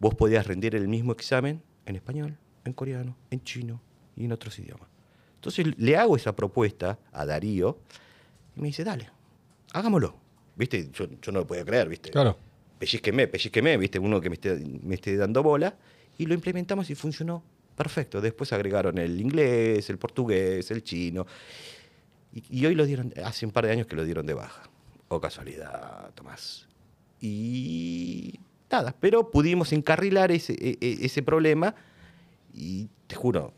vos 0.00 0.16
podías 0.16 0.48
rendir 0.48 0.74
el 0.74 0.88
mismo 0.88 1.12
examen 1.12 1.62
en 1.86 1.94
español, 1.94 2.38
en 2.64 2.72
coreano, 2.72 3.16
en 3.30 3.44
chino 3.44 3.80
y 4.16 4.24
en 4.24 4.32
otros 4.32 4.58
idiomas. 4.58 4.89
Entonces 5.40 5.66
le 5.78 5.96
hago 5.96 6.16
esa 6.16 6.36
propuesta 6.36 6.98
a 7.12 7.24
Darío 7.24 7.78
y 8.54 8.60
me 8.60 8.66
dice, 8.66 8.84
dale, 8.84 9.08
hagámoslo. 9.72 10.14
¿Viste? 10.54 10.90
Yo, 10.92 11.06
yo 11.22 11.32
no 11.32 11.38
lo 11.40 11.46
podía 11.46 11.64
creer, 11.64 11.88
¿viste? 11.88 12.10
Claro. 12.10 12.36
pellizqueme, 12.78 13.26
pellizqueme, 13.26 13.78
viste, 13.78 13.98
uno 13.98 14.20
que 14.20 14.28
me 14.28 14.34
esté, 14.34 14.54
me 14.82 14.94
esté 14.96 15.16
dando 15.16 15.42
bola, 15.42 15.74
y 16.18 16.26
lo 16.26 16.34
implementamos 16.34 16.90
y 16.90 16.94
funcionó 16.94 17.42
perfecto. 17.74 18.20
Después 18.20 18.52
agregaron 18.52 18.98
el 18.98 19.18
inglés, 19.18 19.88
el 19.88 19.96
portugués, 19.96 20.70
el 20.70 20.82
chino, 20.82 21.26
y, 22.34 22.42
y 22.60 22.66
hoy 22.66 22.74
lo 22.74 22.84
dieron, 22.84 23.14
hace 23.24 23.46
un 23.46 23.52
par 23.52 23.64
de 23.64 23.72
años 23.72 23.86
que 23.86 23.96
lo 23.96 24.04
dieron 24.04 24.26
de 24.26 24.34
baja. 24.34 24.62
O 25.08 25.18
casualidad, 25.20 26.10
Tomás. 26.14 26.68
Y 27.20 28.38
nada, 28.70 28.94
pero 29.00 29.30
pudimos 29.30 29.72
encarrilar 29.72 30.30
ese, 30.32 30.52
e- 30.52 30.76
e- 30.80 30.98
ese 31.06 31.22
problema 31.22 31.74
y 32.54 32.88
te 33.06 33.14
juro, 33.14 33.52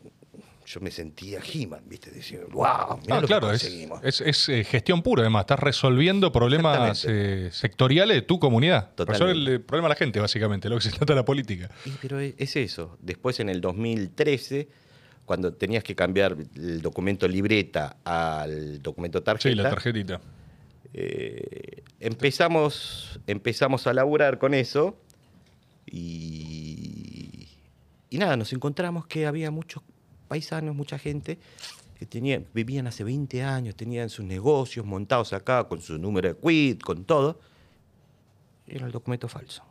yo 0.65 0.79
me 0.81 0.91
sentía 0.91 1.39
He-Man, 1.41 1.81
¿viste? 1.87 2.09
Decía, 2.11 2.39
wow, 2.51 2.63
Ah, 2.65 2.97
lo 3.21 3.27
claro, 3.27 3.49
que 3.49 3.55
es, 3.55 3.61
conseguimos. 3.63 3.99
es- 4.03 4.21
es, 4.21 4.49
eh, 4.49 4.63
gestión 4.63 5.01
pura, 5.01 5.21
además. 5.23 5.41
Estás 5.41 5.59
resolviendo 5.59 6.31
problemas 6.31 7.05
eh, 7.07 7.49
sectoriales 7.51 8.15
de 8.15 8.21
tu 8.21 8.39
comunidad. 8.39 8.91
Resolver 8.97 9.35
el 9.35 9.47
eh, 9.47 9.59
problema 9.59 9.87
de 9.89 9.93
la 9.93 9.97
gente, 9.97 10.19
básicamente, 10.19 10.69
lo 10.69 10.77
que 10.77 10.83
se 10.83 10.89
trata 10.91 11.13
de 11.13 11.15
la 11.17 11.25
política. 11.25 11.69
Y, 11.85 11.91
pero 12.01 12.19
e- 12.19 12.35
es 12.37 12.55
eso. 12.55 12.97
Después 13.01 13.39
en 13.39 13.49
el 13.49 13.59
2013, 13.61 14.67
cuando 15.25 15.53
tenías 15.53 15.83
que 15.83 15.95
cambiar 15.95 16.35
el 16.55 16.81
documento 16.81 17.27
libreta 17.27 17.97
al 18.03 18.81
documento 18.81 19.21
tarjeta, 19.23 19.49
Sí, 19.49 19.55
la 19.55 19.69
tarjetita. 19.69 20.21
eh, 20.93 21.81
empezamos, 21.99 23.19
empezamos 23.27 23.85
a 23.87 23.93
laburar 23.93 24.37
con 24.37 24.53
eso 24.53 24.97
y, 25.85 27.47
y 28.09 28.17
nada, 28.17 28.35
nos 28.37 28.51
encontramos 28.53 29.05
que 29.07 29.25
había 29.25 29.51
muchos 29.51 29.83
paisanos, 30.33 30.75
mucha 30.75 30.97
gente 30.97 31.37
que 31.99 32.45
vivían 32.55 32.87
hace 32.87 33.03
20 33.03 33.43
años, 33.43 33.75
tenían 33.75 34.09
sus 34.09 34.25
negocios 34.25 34.83
montados 34.83 35.31
acá 35.31 35.67
con 35.67 35.79
su 35.79 35.99
número 35.99 36.27
de 36.27 36.35
quit, 36.35 36.81
con 36.81 37.05
todo. 37.05 37.39
Era 38.65 38.87
el 38.87 38.91
documento 38.91 39.27
falso. 39.27 39.63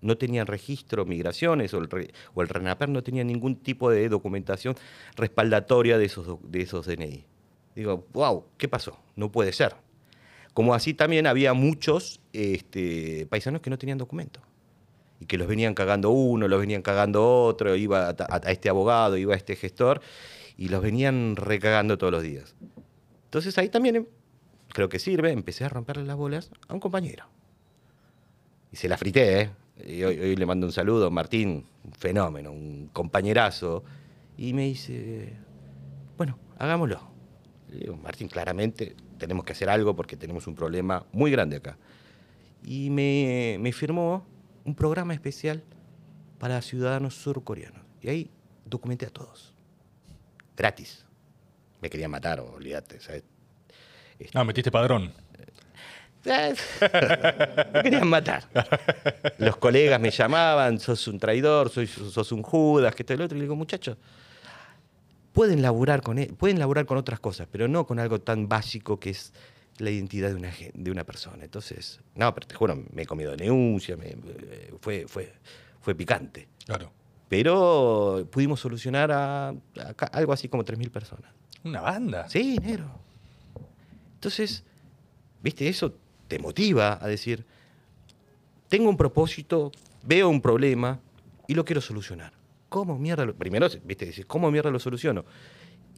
No 0.00 0.16
tenían 0.16 0.46
registro, 0.46 1.04
migraciones 1.04 1.74
o 1.74 1.78
el, 1.78 2.48
RENAPER 2.48 2.88
no 2.88 3.02
tenía 3.02 3.24
ningún 3.24 3.56
tipo 3.56 3.90
de 3.90 4.08
documentación 4.08 4.76
respaldatoria 5.16 5.98
de 5.98 6.04
esos, 6.04 6.38
de 6.42 6.62
esos 6.62 6.86
DNI. 6.86 7.24
Digo, 7.74 8.06
wow, 8.12 8.44
¿qué 8.56 8.68
pasó? 8.68 9.00
No 9.16 9.32
puede 9.32 9.52
ser. 9.52 9.74
Como 10.52 10.72
así 10.72 10.94
también 10.94 11.26
había 11.26 11.52
muchos 11.52 12.20
este, 12.32 13.26
paisanos 13.28 13.60
que 13.60 13.70
no 13.70 13.76
tenían 13.76 13.98
documento. 13.98 14.40
Y 15.24 15.26
que 15.26 15.38
los 15.38 15.48
venían 15.48 15.72
cagando 15.72 16.10
uno, 16.10 16.48
los 16.48 16.60
venían 16.60 16.82
cagando 16.82 17.44
otro, 17.44 17.74
iba 17.76 18.08
a, 18.10 18.14
a- 18.18 18.50
este 18.52 18.68
abogado, 18.68 19.16
iba 19.16 19.32
a 19.32 19.36
este 19.38 19.56
gestor, 19.56 20.02
y 20.58 20.68
los 20.68 20.82
venían 20.82 21.34
recagando 21.36 21.96
todos 21.96 22.12
los 22.12 22.22
días. 22.22 22.54
Entonces 23.24 23.56
ahí 23.56 23.70
también 23.70 23.96
em, 23.96 24.06
creo 24.68 24.90
que 24.90 24.98
sirve, 24.98 25.32
empecé 25.32 25.64
a 25.64 25.70
romperle 25.70 26.04
las 26.04 26.16
bolas 26.16 26.50
a 26.68 26.74
un 26.74 26.80
compañero. 26.80 27.24
Y 28.70 28.76
se 28.76 28.86
la 28.86 28.98
frité, 28.98 29.40
¿eh? 29.40 29.50
Y 29.86 30.02
hoy, 30.04 30.18
hoy 30.20 30.36
le 30.36 30.44
mando 30.44 30.66
un 30.66 30.72
saludo, 30.74 31.10
Martín, 31.10 31.64
un 31.84 31.92
fenómeno, 31.92 32.52
un 32.52 32.90
compañerazo. 32.92 33.82
Y 34.36 34.52
me 34.52 34.64
dice, 34.66 35.32
bueno, 36.18 36.38
hagámoslo. 36.58 37.00
Le 37.70 37.78
digo, 37.78 37.96
Martín, 37.96 38.28
claramente 38.28 38.94
tenemos 39.16 39.46
que 39.46 39.52
hacer 39.52 39.70
algo 39.70 39.96
porque 39.96 40.18
tenemos 40.18 40.46
un 40.46 40.54
problema 40.54 41.06
muy 41.12 41.30
grande 41.30 41.56
acá. 41.56 41.78
Y 42.62 42.90
me, 42.90 43.56
me 43.58 43.72
firmó 43.72 44.26
un 44.64 44.74
programa 44.74 45.14
especial 45.14 45.62
para 46.38 46.60
ciudadanos 46.62 47.14
surcoreanos. 47.14 47.82
Y 48.02 48.08
ahí 48.08 48.30
documenté 48.64 49.06
a 49.06 49.10
todos. 49.10 49.54
Gratis. 50.56 51.04
Me 51.80 51.90
querían 51.90 52.10
matar, 52.10 52.40
olvídate, 52.40 53.00
¿sabes? 53.00 53.24
Ah, 54.32 54.44
metiste 54.44 54.70
padrón. 54.70 55.12
Me 56.24 57.82
querían 57.82 58.08
matar. 58.08 58.44
Los 59.38 59.56
colegas 59.58 60.00
me 60.00 60.10
llamaban, 60.10 60.80
sos 60.80 61.06
un 61.08 61.18
traidor, 61.18 61.68
sos 61.68 62.32
un 62.32 62.42
Judas, 62.42 62.94
que 62.94 63.02
esto 63.02 63.12
y 63.12 63.16
lo 63.18 63.24
otro. 63.24 63.36
Y 63.36 63.40
le 63.40 63.44
digo, 63.44 63.56
muchachos, 63.56 63.98
pueden 65.32 65.60
laburar 65.60 66.00
con 66.00 66.18
e- 66.18 66.28
pueden 66.28 66.58
laburar 66.58 66.86
con 66.86 66.96
otras 66.96 67.20
cosas, 67.20 67.46
pero 67.50 67.68
no 67.68 67.86
con 67.86 67.98
algo 67.98 68.20
tan 68.22 68.48
básico 68.48 68.98
que 68.98 69.10
es 69.10 69.34
la 69.78 69.90
identidad 69.90 70.28
de 70.30 70.34
una, 70.36 70.52
de 70.72 70.90
una 70.90 71.04
persona. 71.04 71.44
Entonces, 71.44 72.00
no, 72.14 72.32
pero 72.34 72.46
te 72.46 72.54
juro, 72.54 72.76
me 72.92 73.02
he 73.02 73.06
comido 73.06 73.36
denuncia, 73.36 73.96
me- 73.96 74.10
eh, 74.16 74.72
fue, 74.80 75.06
fue, 75.08 75.32
fue 75.80 75.94
picante. 75.94 76.48
Claro. 76.66 76.92
Pero 77.28 78.28
pudimos 78.30 78.60
solucionar 78.60 79.10
a, 79.10 79.54
algo 80.12 80.32
así 80.32 80.48
como 80.48 80.64
3.000 80.64 80.90
personas. 80.90 81.32
Una 81.64 81.80
banda. 81.80 82.28
Sí, 82.28 82.58
negro. 82.58 83.00
Entonces, 84.14 84.62
viste, 85.42 85.68
eso 85.68 85.94
te 86.28 86.38
motiva 86.38 86.98
a 87.02 87.08
decir, 87.08 87.44
tengo 88.68 88.88
un 88.88 88.96
propósito, 88.96 89.72
veo 90.02 90.28
un 90.28 90.40
problema 90.40 91.00
y 91.48 91.54
lo 91.54 91.64
quiero 91.64 91.80
solucionar. 91.80 92.32
¿Cómo 92.68 92.98
mierda 92.98 93.24
lo, 93.24 93.34
Primero, 93.34 93.68
viste, 93.84 94.24
¿cómo 94.26 94.50
mierda 94.50 94.70
lo 94.70 94.78
soluciono? 94.78 95.24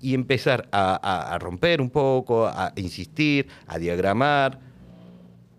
Y 0.00 0.14
empezar 0.14 0.68
a, 0.72 0.94
a- 1.02 1.34
a 1.34 1.38
romper 1.38 1.80
un 1.80 1.90
poco, 1.90 2.46
a 2.46 2.72
insistir, 2.76 3.48
a 3.66 3.78
diagramar. 3.78 4.60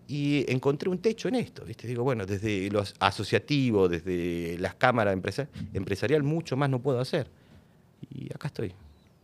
Y 0.07 0.45
encontré 0.51 0.89
un 0.89 0.99
techo 0.99 1.27
en 1.27 1.35
esto, 1.35 1.65
¿viste? 1.65 1.85
Digo, 1.87 2.03
bueno, 2.03 2.25
desde 2.25 2.69
lo 2.71 2.79
as- 2.79 2.93
asociativo, 2.99 3.89
desde 3.89 4.57
las 4.59 4.75
cámaras 4.75 5.13
empresa- 5.13 5.49
empresarial, 5.73 6.23
mucho 6.23 6.55
más 6.55 6.69
no 6.69 6.79
puedo 6.79 6.99
hacer. 7.01 7.29
Y 8.13 8.27
acá 8.33 8.47
estoy. 8.47 8.71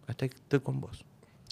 Hasta 0.07 0.25
estoy 0.25 0.59
con 0.59 0.81
vos. 0.81 1.05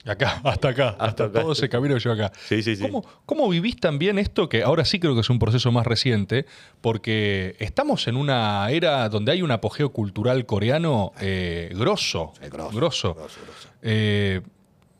Acá, 0.05 0.41
hasta 0.43 0.69
acá, 0.69 0.89
hasta, 0.89 1.05
Hasta 1.05 1.23
acá. 1.25 1.41
todo 1.41 1.51
ese 1.51 1.69
camino 1.69 1.93
que 1.95 2.01
yo 2.01 2.11
acá. 2.11 2.31
Sí, 2.47 2.63
sí, 2.63 2.75
sí. 2.75 2.81
¿Cómo, 2.81 3.05
cómo 3.25 3.47
vivís 3.49 3.77
también 3.77 4.17
esto 4.17 4.49
que 4.49 4.63
ahora 4.63 4.83
sí 4.85 4.99
creo 4.99 5.13
que 5.13 5.21
es 5.21 5.29
un 5.29 5.39
proceso 5.39 5.71
más 5.71 5.85
reciente? 5.85 6.45
Porque 6.81 7.55
estamos 7.59 8.07
en 8.07 8.15
una 8.15 8.69
era 8.71 9.07
donde 9.09 9.31
hay 9.31 9.41
un 9.41 9.51
apogeo 9.51 9.91
cultural 9.91 10.45
coreano 10.45 11.13
eh, 11.21 11.71
grosso. 11.75 12.33
Sí, 12.41 12.49
grosso, 12.49 12.75
grosso. 12.77 13.13
grosso, 13.15 13.39
grosso. 13.45 13.69
Eh, 13.83 14.41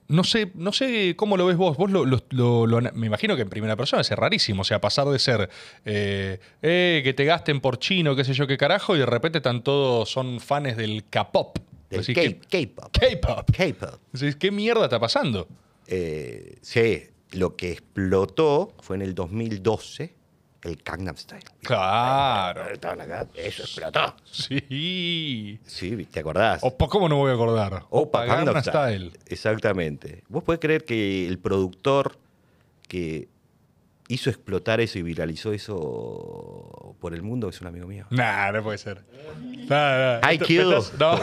no 0.07 0.25
sé, 0.25 0.51
no 0.55 0.73
sé 0.73 1.15
cómo 1.15 1.37
lo 1.37 1.45
ves 1.45 1.55
vos. 1.55 1.77
Vos 1.77 1.89
lo, 1.89 2.81
me 2.93 3.07
imagino 3.07 3.35
que 3.37 3.43
en 3.43 3.49
primera 3.49 3.77
persona 3.77 4.01
es 4.01 4.09
rarísimo. 4.11 4.61
O 4.61 4.65
sea, 4.65 4.81
pasar 4.81 5.07
de 5.07 5.17
ser 5.19 5.49
eh, 5.85 6.39
eh, 6.61 7.01
que 7.03 7.13
te 7.13 7.23
gasten 7.23 7.61
por 7.61 7.79
chino, 7.79 8.13
qué 8.15 8.25
sé 8.25 8.33
yo 8.33 8.45
qué 8.45 8.57
carajo, 8.57 8.95
y 8.95 8.99
de 8.99 9.05
repente 9.05 9.37
están 9.37 9.63
todos, 9.63 10.09
son 10.11 10.41
fans 10.41 10.75
del 10.75 11.05
K-pop. 11.09 11.57
Del 11.91 12.05
¿qué- 12.05 12.39
K-pop. 12.39 12.91
K-pop. 12.91 13.51
K-pop. 13.55 13.99
¿Qué 14.39 14.51
mierda 14.51 14.85
está 14.85 14.99
pasando? 14.99 15.47
Eh, 15.87 16.57
sí, 16.61 17.03
lo 17.31 17.55
que 17.55 17.71
explotó 17.73 18.73
fue 18.81 18.95
en 18.95 19.01
el 19.03 19.13
2012 19.15 20.15
el 20.63 20.75
Gangnam 20.85 21.17
Style. 21.17 21.43
Claro. 21.63 22.63
Acá, 22.63 23.27
eso 23.35 23.63
explotó. 23.63 24.15
Sí. 24.31 25.59
Sí, 25.65 26.05
¿te 26.11 26.19
acordás? 26.19 26.59
Opa, 26.63 26.87
¿cómo 26.87 27.09
no 27.09 27.17
voy 27.17 27.31
a 27.31 27.33
acordar? 27.33 27.83
Opa, 27.89 28.25
Gangnam 28.25 28.61
Style. 28.61 29.09
Style. 29.09 29.19
Exactamente. 29.27 30.23
¿Vos 30.29 30.43
podés 30.43 30.59
creer 30.61 30.85
que 30.85 31.27
el 31.27 31.39
productor 31.39 32.17
que 32.87 33.27
hizo 34.13 34.29
explotar 34.29 34.81
eso 34.81 34.99
y 34.99 35.01
viralizó 35.03 35.53
eso 35.53 36.95
por 36.99 37.13
el 37.13 37.21
mundo 37.23 37.49
es 37.49 37.61
un 37.61 37.67
amigo 37.67 37.87
mío? 37.87 38.05
Nah, 38.09 38.51
no 38.51 38.63
puede 38.63 38.77
ser. 38.77 39.03
Nah, 39.69 40.19
nah. 40.21 40.31
IQ. 40.33 40.49
Me 40.49 40.55
estás, 40.61 40.93
no, 40.99 41.19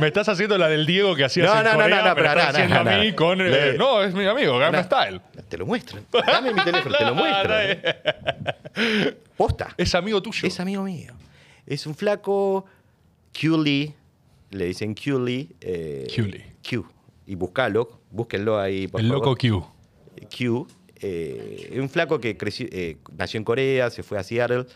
me 0.00 0.06
estás 0.06 0.28
haciendo 0.28 0.56
la 0.58 0.68
del 0.68 0.86
Diego 0.86 1.14
que 1.16 1.24
hacías 1.24 1.46
No, 1.46 1.58
en 1.58 1.64
no, 1.64 1.72
no, 1.72 1.78
Corea, 1.82 1.96
no, 1.96 2.02
no, 2.02 2.08
me 2.10 2.14
pero 2.14 2.28
estás 2.28 2.36
no, 2.36 2.42
no, 2.44 2.64
haciendo 2.64 2.84
no, 2.84 2.90
a 2.96 3.00
mí 3.00 3.10
no. 3.10 3.16
con... 3.16 3.40
eh, 3.42 3.74
no, 3.78 4.02
es 4.02 4.14
mi 4.14 4.26
amigo, 4.26 4.58
No. 4.70 4.82
Style. 4.84 5.20
Te 5.48 5.58
lo 5.58 5.66
muestro. 5.66 6.00
Dame 6.26 6.52
mi 6.52 6.62
teléfono, 6.62 6.94
te 6.96 7.04
lo 7.04 7.14
muestro. 7.16 7.54
¿eh? 7.60 9.16
Posta. 9.36 9.74
Es 9.76 9.94
amigo 9.94 10.22
tuyo. 10.22 10.46
Es 10.46 10.60
amigo 10.60 10.82
mío. 10.84 11.14
Es 11.66 11.86
un 11.86 11.94
flaco 11.94 12.64
Lee, 13.42 13.94
le 14.50 14.64
dicen 14.66 14.94
Lee. 15.24 15.54
eh, 15.60 16.06
Q. 16.68 16.86
Y 17.26 17.34
buscalo, 17.34 18.00
búsquenlo 18.10 18.58
ahí, 18.58 18.88
por 18.88 19.00
el 19.00 19.08
favor. 19.08 19.26
loco 19.26 19.36
Q. 19.36 19.66
Q. 20.36 20.66
eh, 21.00 21.76
un 21.80 21.88
flaco 21.88 22.20
que 22.20 22.36
creció, 22.36 22.66
eh, 22.70 22.96
nació 23.16 23.38
en 23.38 23.44
Corea, 23.44 23.90
se 23.90 24.02
fue 24.02 24.18
a 24.18 24.22
Seattle, 24.24 24.66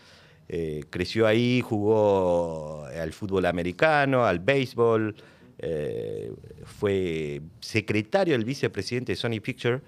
eh, 0.49 0.83
creció 0.89 1.25
ahí, 1.27 1.61
jugó 1.61 2.85
al 2.85 3.13
fútbol 3.13 3.45
americano, 3.45 4.25
al 4.25 4.39
béisbol, 4.39 5.15
eh, 5.59 6.33
fue 6.65 7.41
secretario 7.59 8.33
del 8.33 8.43
vicepresidente 8.45 9.13
de 9.13 9.15
Sony 9.15 9.39
Picture 9.41 9.81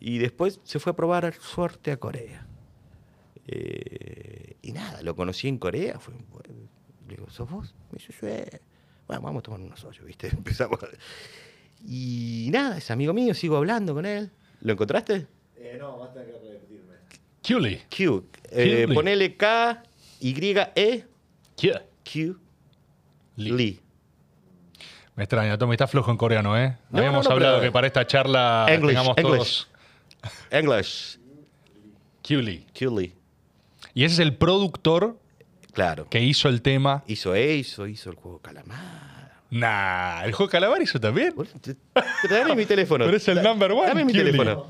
y 0.00 0.18
después 0.18 0.60
se 0.64 0.78
fue 0.80 0.92
a 0.92 0.96
probar 0.96 1.32
suerte 1.34 1.92
a 1.92 1.96
Corea. 1.98 2.46
Eh, 3.46 4.56
y 4.62 4.72
nada, 4.72 5.02
lo 5.02 5.14
conocí 5.16 5.48
en 5.48 5.58
Corea. 5.58 5.98
Fue, 5.98 6.14
le 7.08 7.16
digo, 7.16 7.28
¿sos 7.30 7.50
vos? 7.50 7.74
Me 7.90 7.98
dice, 7.98 8.12
"Sí". 8.12 8.58
Bueno, 9.06 9.22
vamos 9.22 9.40
a 9.40 9.42
tomar 9.42 9.60
unos 9.60 9.84
hoyos, 9.84 10.04
¿viste? 10.04 10.28
Empezamos. 10.32 10.82
a- 10.82 10.88
Y 11.84 12.48
nada, 12.52 12.78
es 12.78 12.90
amigo 12.90 13.12
mío, 13.12 13.34
sigo 13.34 13.56
hablando 13.56 13.94
con 13.94 14.06
él. 14.06 14.30
¿Lo 14.60 14.72
encontraste? 14.72 15.26
Q 17.42 17.58
Lee. 17.60 17.82
Q. 17.88 18.24
Eh, 18.50 18.86
ponele 18.92 19.36
K, 19.36 19.82
Y, 20.20 20.34
E, 20.74 21.04
Q. 21.56 21.72
Q. 22.04 22.36
Me 25.16 25.24
extraña, 25.24 25.56
Tommy, 25.58 25.72
está 25.74 25.86
flojo 25.86 26.10
en 26.10 26.16
coreano, 26.16 26.56
¿eh? 26.58 26.76
No, 26.90 26.98
Habíamos 26.98 27.24
no, 27.24 27.30
no, 27.30 27.34
hablado 27.36 27.56
pero- 27.58 27.68
que 27.68 27.72
para 27.72 27.86
esta 27.86 28.06
charla 28.06 28.66
English, 28.68 28.88
tengamos 28.96 29.18
English. 29.18 29.36
todos 29.36 29.68
English. 30.50 31.18
Y 33.94 34.04
ese 34.04 34.14
es 34.14 34.18
el 34.20 34.36
productor 34.36 35.18
Claro. 35.72 36.08
que 36.08 36.20
hizo 36.22 36.48
el 36.48 36.62
tema. 36.62 37.02
Hizo 37.06 37.34
eso, 37.34 37.86
hizo 37.86 38.10
el 38.10 38.16
juego 38.16 38.38
Calamar. 38.40 39.09
Nah, 39.52 40.22
¿el 40.24 40.32
juego 40.32 40.48
de 40.48 40.52
Calamar 40.52 40.80
hizo 40.80 41.00
también? 41.00 41.34
Dame 42.30 42.54
mi 42.54 42.66
teléfono. 42.66 43.04
Pero 43.04 43.16
es 43.16 43.26
el 43.28 43.42
number 43.42 43.72
one. 43.72 43.88
Dame 43.88 44.04
mi 44.04 44.12
Q 44.12 44.18
Lee. 44.18 44.24
teléfono. 44.32 44.66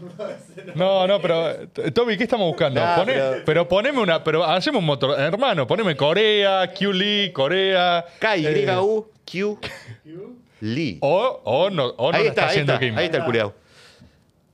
No, 0.74 1.06
no, 1.06 1.20
pero 1.20 1.68
Tommy, 1.92 2.16
¿qué 2.16 2.22
estamos 2.24 2.46
buscando? 2.48 2.80
Nah, 2.80 2.96
Poné- 2.96 3.12
pero- 3.12 3.44
pero... 3.44 3.68
poneme 3.68 4.00
una, 4.00 4.24
pero 4.24 4.42
hacemos 4.44 4.78
un 4.80 4.86
motor, 4.86 5.20
hermano, 5.20 5.66
poneme 5.66 5.94
Corea, 5.96 6.72
Q 6.72 6.92
Lee, 6.94 7.30
Corea. 7.32 8.06
K, 8.18 8.36
Y, 8.38 8.46
eh, 8.46 8.76
U, 8.78 9.06
Q, 9.30 9.58
Lee. 10.60 10.98
o, 11.02 11.40
o 11.44 11.68
no, 11.70 11.86
o 11.96 12.10
no 12.12 12.16
ahí 12.18 12.26
está, 12.28 12.44
ahí 12.44 12.48
haciendo 12.50 12.72
está, 12.74 12.86
Kim. 12.86 12.96
ahí 12.96 13.04
está 13.06 13.18
el 13.18 13.24
culiao. 13.24 13.54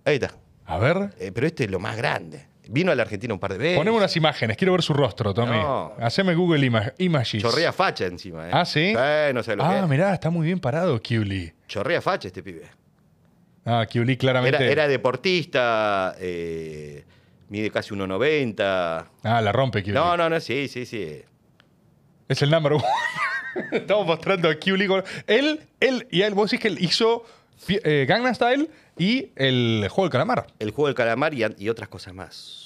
Ahí 0.05 0.15
está. 0.17 0.33
A 0.67 0.78
ver, 0.78 1.10
Eh, 1.21 1.31
pero 1.33 1.47
este 1.47 1.65
es 1.65 1.71
lo 1.71 1.78
más 1.78 1.97
grande. 1.97 2.47
Vino 2.69 2.91
a 2.91 2.95
la 2.95 3.03
Argentina 3.03 3.33
un 3.33 3.41
par 3.41 3.53
de 3.53 3.59
veces. 3.59 3.79
poneme 3.79 3.97
unas 3.97 4.17
imágenes, 4.17 4.57
quiero 4.57 4.73
ver 4.73 4.83
su 4.83 4.93
rostro, 4.93 5.33
Tommy. 5.33 5.57
No. 5.59 5.93
Haceme 6.01 6.35
Google 6.35 6.67
Ima- 6.67 6.93
Images. 6.99 7.43
Chorrea 7.43 7.73
facha 7.73 8.07
encima, 8.07 8.47
¿eh? 8.49 8.51
Ah, 8.53 8.65
¿sí? 8.65 8.93
no 9.35 9.43
sé 9.43 9.55
lo 9.57 9.63
que 9.63 9.69
Ah, 9.71 9.81
es. 9.85 9.89
mirá, 9.89 10.13
está 10.15 10.31
muy 10.31 10.47
bien 10.47 10.59
parado 10.59 11.01
Lee. 11.25 11.53
Chorrea 11.69 12.01
facha 12.01 12.29
este 12.29 12.43
pibe. 12.43 12.63
Ah, 13.65 13.87
Lee 14.05 14.17
claramente. 14.17 14.57
Era, 14.63 14.71
era 14.73 14.89
deportista, 14.89 16.15
eh, 16.21 17.05
mide 17.49 17.71
casi 17.71 17.95
1,90. 17.95 19.07
Ah, 19.23 19.41
la 19.41 19.53
rompe 19.53 19.83
Lee. 19.93 19.95
No, 19.95 20.17
no, 20.17 20.29
no, 20.29 20.41
sí, 20.41 20.69
sí, 20.69 20.87
sí. 20.87 21.23
Es 22.29 22.43
el 22.43 22.51
number 22.51 22.73
one. 22.73 22.85
Estamos 23.73 24.07
mostrando 24.07 24.49
a 24.49 24.55
con- 24.87 25.05
Él, 25.27 25.61
él, 25.81 26.07
y 26.11 26.23
él, 26.23 26.35
vos 26.35 26.51
decís 26.51 26.61
que 26.63 26.69
él 26.69 26.79
hizo 26.81 27.25
eh, 27.69 28.05
Gangnam 28.09 28.35
Style 28.35 28.69
y 28.99 29.31
el 29.37 29.87
juego 29.91 30.05
del 30.05 30.12
calamar. 30.12 30.47
El 30.59 30.71
juego 30.71 30.87
del 30.87 30.95
calamar 30.95 31.35
y, 31.35 31.45
y 31.59 31.69
otras 31.69 31.89
cosas 31.89 32.15
más. 32.15 32.62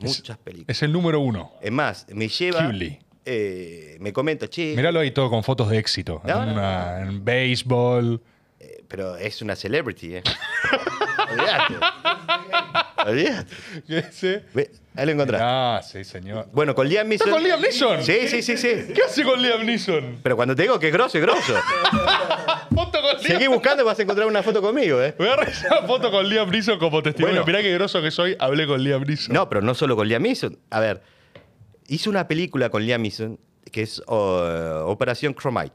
Muchas 0.00 0.36
películas. 0.38 0.76
Es 0.76 0.82
el 0.82 0.92
número 0.92 1.20
uno. 1.20 1.52
Es 1.60 1.70
más, 1.72 2.06
me 2.12 2.28
lleva. 2.28 2.64
Q-Lee. 2.66 2.98
eh, 3.24 3.96
me 4.00 4.12
comenta, 4.12 4.48
che. 4.48 4.74
Míralo 4.74 5.00
ahí 5.00 5.10
todo 5.12 5.30
con 5.30 5.44
fotos 5.44 5.68
de 5.70 5.78
éxito. 5.78 6.20
No, 6.24 6.42
en, 6.42 6.48
no, 6.48 6.52
una- 6.54 7.00
en 7.02 7.24
béisbol. 7.24 8.20
eh, 8.58 8.82
pero 8.88 9.16
es 9.16 9.40
una 9.42 9.54
celebrity, 9.54 10.16
¿eh? 10.16 10.22
Olvídate. 11.32 11.74
Olvídate. 13.06 14.44
Ahí 14.94 15.06
lo 15.06 15.12
encontraste. 15.12 15.44
Ah, 15.46 15.80
sí, 15.82 16.04
señor. 16.04 16.48
Bueno, 16.52 16.74
con 16.74 16.88
Liam 16.88 17.08
Neeson. 17.08 17.28
¿Está 17.28 17.38
con 17.38 17.44
Liam 17.44 17.60
Neeson? 17.60 18.02
Sí, 18.02 18.28
sí, 18.28 18.42
sí, 18.42 18.56
sí. 18.56 18.92
¿Qué 18.94 19.02
hace 19.06 19.24
con 19.24 19.40
Liam 19.40 19.64
Neeson? 19.64 20.20
Pero 20.22 20.36
cuando 20.36 20.54
te 20.54 20.62
digo 20.62 20.78
que 20.78 20.88
es 20.88 20.92
grosso, 20.92 21.18
es 21.18 21.22
grosso. 21.22 21.54
Foto 22.74 23.00
con 23.00 23.16
Liam 23.16 23.20
Seguí 23.22 23.46
buscando 23.46 23.82
y 23.82 23.86
vas 23.86 23.98
a 23.98 24.02
encontrar 24.02 24.26
una 24.26 24.42
foto 24.42 24.60
conmigo, 24.60 25.02
¿eh? 25.02 25.14
Voy 25.18 25.28
a 25.28 25.36
revisar 25.36 25.86
foto 25.86 26.10
con 26.10 26.28
Liam 26.28 26.50
Neeson 26.50 26.78
como 26.78 27.02
testimonio. 27.02 27.42
Bueno. 27.42 27.46
Mirá 27.46 27.62
qué 27.62 27.72
groso 27.74 28.02
que 28.02 28.10
soy, 28.10 28.36
hablé 28.38 28.66
con 28.66 28.82
Liam 28.82 29.02
Neeson. 29.02 29.34
No, 29.34 29.48
pero 29.48 29.62
no 29.62 29.74
solo 29.74 29.96
con 29.96 30.08
Liam 30.08 30.22
Neeson. 30.22 30.58
A 30.70 30.80
ver, 30.80 31.02
hizo 31.88 32.10
una 32.10 32.28
película 32.28 32.68
con 32.68 32.84
Liam 32.84 33.02
Neeson 33.02 33.38
que 33.72 33.82
es 33.82 34.02
oh, 34.06 34.84
Operación 34.86 35.34
Chromite. 35.34 35.74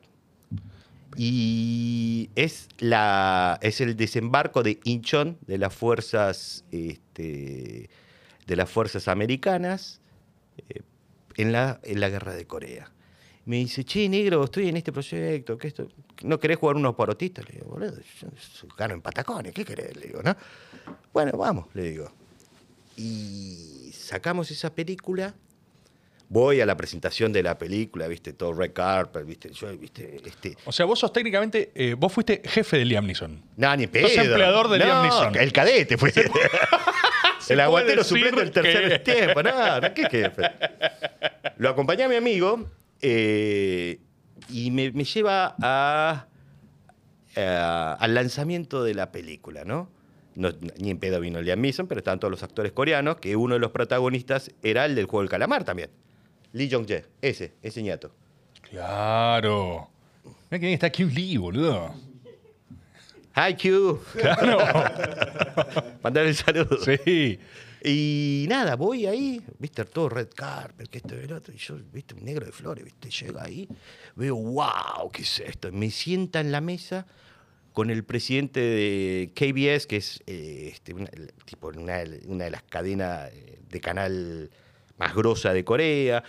Y 1.20 2.30
es, 2.36 2.70
la, 2.78 3.58
es 3.64 3.82
el 3.82 3.98
desembarco 3.98 4.62
de 4.62 4.80
Incheon 4.84 5.38
de 5.48 5.58
las 5.58 5.74
fuerzas, 5.74 6.64
este, 6.72 7.90
de 8.46 8.56
las 8.56 8.70
fuerzas 8.70 9.08
americanas 9.08 10.00
eh, 10.70 10.82
en, 11.38 11.52
la, 11.52 11.80
en 11.84 12.00
la 12.00 12.10
guerra 12.10 12.36
de 12.36 12.46
Corea. 12.46 12.92
Me 13.46 13.56
dice, 13.56 13.84
che, 13.84 14.08
negro, 14.08 14.44
estoy 14.44 14.70
en 14.70 14.78
este 14.78 14.92
proyecto, 14.92 15.58
¿qué 15.58 15.70
esto? 15.70 15.88
¿no 16.22 16.40
querés 16.40 16.58
jugar 16.58 16.76
unos 16.76 16.96
parotistas? 16.96 17.48
Le 17.50 17.56
digo, 17.56 17.72
boludo, 17.72 17.96
yo 18.22 18.68
gano 18.78 18.94
en 18.94 19.02
patacones, 19.02 19.54
¿qué 19.54 19.66
querés? 19.66 19.96
Le 19.96 20.08
digo, 20.08 20.22
¿no? 20.22 20.36
Bueno, 21.14 21.32
vamos, 21.36 21.66
le 21.74 21.92
digo. 21.92 22.12
Y 22.96 23.92
sacamos 23.94 24.52
esa 24.52 24.74
película. 24.74 25.34
Voy 26.30 26.60
a 26.60 26.66
la 26.66 26.76
presentación 26.76 27.32
de 27.32 27.42
la 27.42 27.58
película, 27.58 28.06
viste, 28.08 28.34
todo 28.34 28.52
red 28.54 28.74
carpet, 28.74 29.26
viste, 29.26 29.50
yo, 29.54 29.76
viste, 29.78 30.20
este. 30.26 30.58
O 30.66 30.72
sea, 30.74 30.86
vos 30.86 31.00
sos 31.00 31.14
técnicamente, 31.14 31.72
eh, 31.74 31.96
vos 31.98 32.12
fuiste 32.12 32.42
jefe 32.44 32.78
de 32.80 32.86
Liam 32.86 33.06
Neeson. 33.06 33.42
No, 33.56 33.76
ni 33.78 33.88
pedo. 33.88 34.08
empleador 34.08 34.68
de 34.70 34.80
no, 34.80 34.86
Liam 34.86 35.04
Neeson. 35.04 35.36
El 35.38 35.54
cadete 35.54 35.98
fue. 35.98 36.12
el 37.50 37.60
aguatero 37.62 38.04
suplente 38.04 38.42
del 38.42 38.52
tercer 38.52 39.04
que- 39.04 39.14
tiempo. 39.14 39.42
No, 39.42 39.80
no, 39.80 39.94
¿qué 39.94 40.10
jefe? 40.10 40.42
Lo 41.58 41.70
acompañé 41.70 42.04
a 42.04 42.10
mi 42.10 42.16
amigo 42.16 42.70
Eh, 43.02 44.00
y 44.50 44.72
me, 44.72 44.92
me 44.92 45.04
lleva 45.06 45.56
a, 45.62 46.26
a- 47.36 47.98
al 48.00 48.14
lanzamiento 48.16 48.84
de 48.84 48.94
la 48.96 49.12
película, 49.12 49.64
¿no? 49.66 49.90
No, 50.36 50.50
Ni 50.78 50.90
en 50.92 51.00
pedo 51.00 51.20
vino 51.20 51.42
Liam 51.42 51.62
Neeson, 51.62 51.88
pero 51.88 52.00
estaban 52.00 52.20
todos 52.20 52.32
los 52.32 52.44
actores 52.44 52.72
coreanos, 52.72 53.16
que 53.18 53.36
uno 53.36 53.54
de 53.56 53.60
los 53.60 53.72
protagonistas 53.72 54.52
era 54.62 54.86
el 54.86 54.94
del 54.96 55.06
juego 55.06 55.22
del 55.22 55.30
calamar 55.30 55.64
también. 55.64 55.90
Lee 56.54 56.70
Jong-jae, 56.70 57.06
ese, 57.22 57.54
ese 57.62 57.82
ñato. 57.84 58.12
Claro. 58.70 59.90
Mira 60.24 60.60
que 60.60 60.66
bien 60.66 60.74
está 60.74 60.90
Kim 60.90 61.10
Lee, 61.10 61.38
boludo. 61.38 61.94
Hi, 63.36 63.54
Q. 63.56 64.02
Claro. 64.14 64.58
Mandar 66.04 66.26
el 66.26 66.36
saludo. 66.36 66.78
sí. 66.84 67.40
Y 67.84 68.46
nada, 68.50 68.76
voy 68.76 69.06
ahí, 69.06 69.42
viste, 69.60 69.86
todo 69.86 70.10
red 70.10 70.30
carpet, 70.36 70.90
que 70.90 70.98
esto 70.98 71.16
y 71.16 71.20
el 71.20 71.34
otro, 71.34 71.54
y 71.54 71.58
yo, 71.58 71.78
viste, 71.94 72.16
un 72.16 72.26
negro 72.26 72.46
de 72.46 72.52
flores, 72.52 72.84
viste, 72.84 73.10
llega 73.10 73.44
ahí, 73.44 73.68
veo, 74.16 74.36
wow, 74.36 75.12
¿qué 75.14 75.22
es 75.22 75.40
esto? 75.40 75.72
Me 75.72 75.92
sienta 75.92 76.40
en 76.40 76.52
la 76.52 76.60
mesa 76.60 77.06
con 77.74 77.92
el 77.92 78.04
presidente 78.04 78.60
de 78.60 79.32
KBS, 79.36 79.86
que 79.86 79.98
es 79.98 80.22
eh, 80.26 80.70
este, 80.74 80.96
una, 80.96 81.08
tipo 81.46 81.68
una, 81.68 82.04
una 82.26 82.46
de 82.46 82.50
las 82.50 82.64
cadenas 82.64 83.32
eh, 83.32 83.60
de 83.70 83.80
canal 83.80 84.50
más 84.98 85.16
grosa 85.16 85.54
de 85.54 85.64
Corea. 85.64 86.24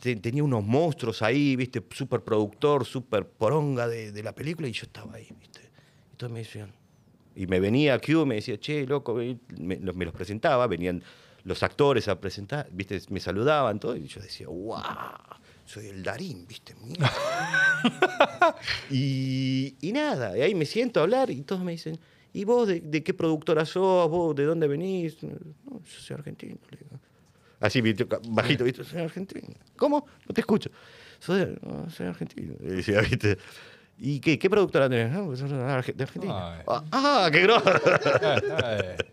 Te- 0.00 0.16
Tenía 0.16 0.42
unos 0.42 0.64
monstruos 0.64 1.22
ahí, 1.22 1.56
viste, 1.56 1.82
súper 1.90 2.20
productor, 2.22 2.84
súper 2.86 3.26
poronga 3.26 3.86
de, 3.88 4.12
de 4.12 4.22
la 4.22 4.34
película, 4.34 4.68
y 4.68 4.72
yo 4.72 4.84
estaba 4.84 5.14
ahí, 5.16 5.28
viste. 5.38 5.60
Y 6.12 6.16
todos 6.16 6.32
me 6.32 6.40
decían, 6.40 6.72
y 7.36 7.46
me 7.46 7.60
venía 7.60 7.98
Q, 7.98 8.24
me 8.26 8.36
decía, 8.36 8.58
che, 8.58 8.86
loco, 8.86 9.14
ve", 9.14 9.36
me, 9.58 9.76
los- 9.76 9.94
me 9.94 10.04
los 10.04 10.14
presentaba, 10.14 10.66
venían 10.66 11.02
los 11.44 11.62
actores 11.62 12.08
a 12.08 12.20
presentar, 12.20 12.68
viste, 12.72 13.00
me 13.10 13.20
saludaban, 13.20 13.78
todo, 13.80 13.96
y 13.96 14.06
yo 14.06 14.20
decía, 14.20 14.46
wow, 14.48 14.82
soy 15.64 15.86
el 15.86 16.02
Darín, 16.02 16.46
viste, 16.46 16.74
y, 18.90 19.74
y 19.80 19.92
nada, 19.92 20.36
y 20.36 20.42
ahí 20.42 20.54
me 20.54 20.66
siento 20.66 21.00
a 21.00 21.04
hablar 21.04 21.30
y 21.30 21.42
todos 21.42 21.62
me 21.62 21.72
dicen, 21.72 21.98
¿y 22.32 22.44
vos 22.44 22.68
de, 22.68 22.80
de 22.80 23.02
qué 23.02 23.14
productora 23.14 23.64
sos? 23.64 24.10
¿Vos 24.10 24.34
de 24.36 24.44
dónde 24.44 24.66
venís? 24.68 25.22
No, 25.22 25.30
yo 25.30 26.00
soy 26.00 26.14
argentino. 26.14 26.56
le 26.70 26.76
digo. 26.78 26.90
Así, 27.60 27.82
bajito, 28.28 28.64
¿viste? 28.64 28.84
Soy 28.84 29.00
argentino. 29.02 29.48
¿Cómo? 29.76 30.06
No 30.26 30.34
te 30.34 30.40
escucho. 30.40 30.70
Soy, 31.18 31.56
"No, 31.62 31.90
soy 31.90 32.06
argentino. 32.06 32.54
Y 32.60 32.66
decía, 32.76 33.00
¿viste? 33.02 33.36
¿Y 33.98 34.18
qué, 34.20 34.38
qué 34.38 34.48
productora 34.48 34.88
tenés? 34.88 35.12
"No, 35.12 35.26
pues, 35.26 35.40
soy 35.40 35.50
de 35.50 35.62
Argentina. 36.02 36.62
Ah, 36.66 36.82
ah, 36.90 37.28
qué 37.30 37.42
grosso. 37.42 37.70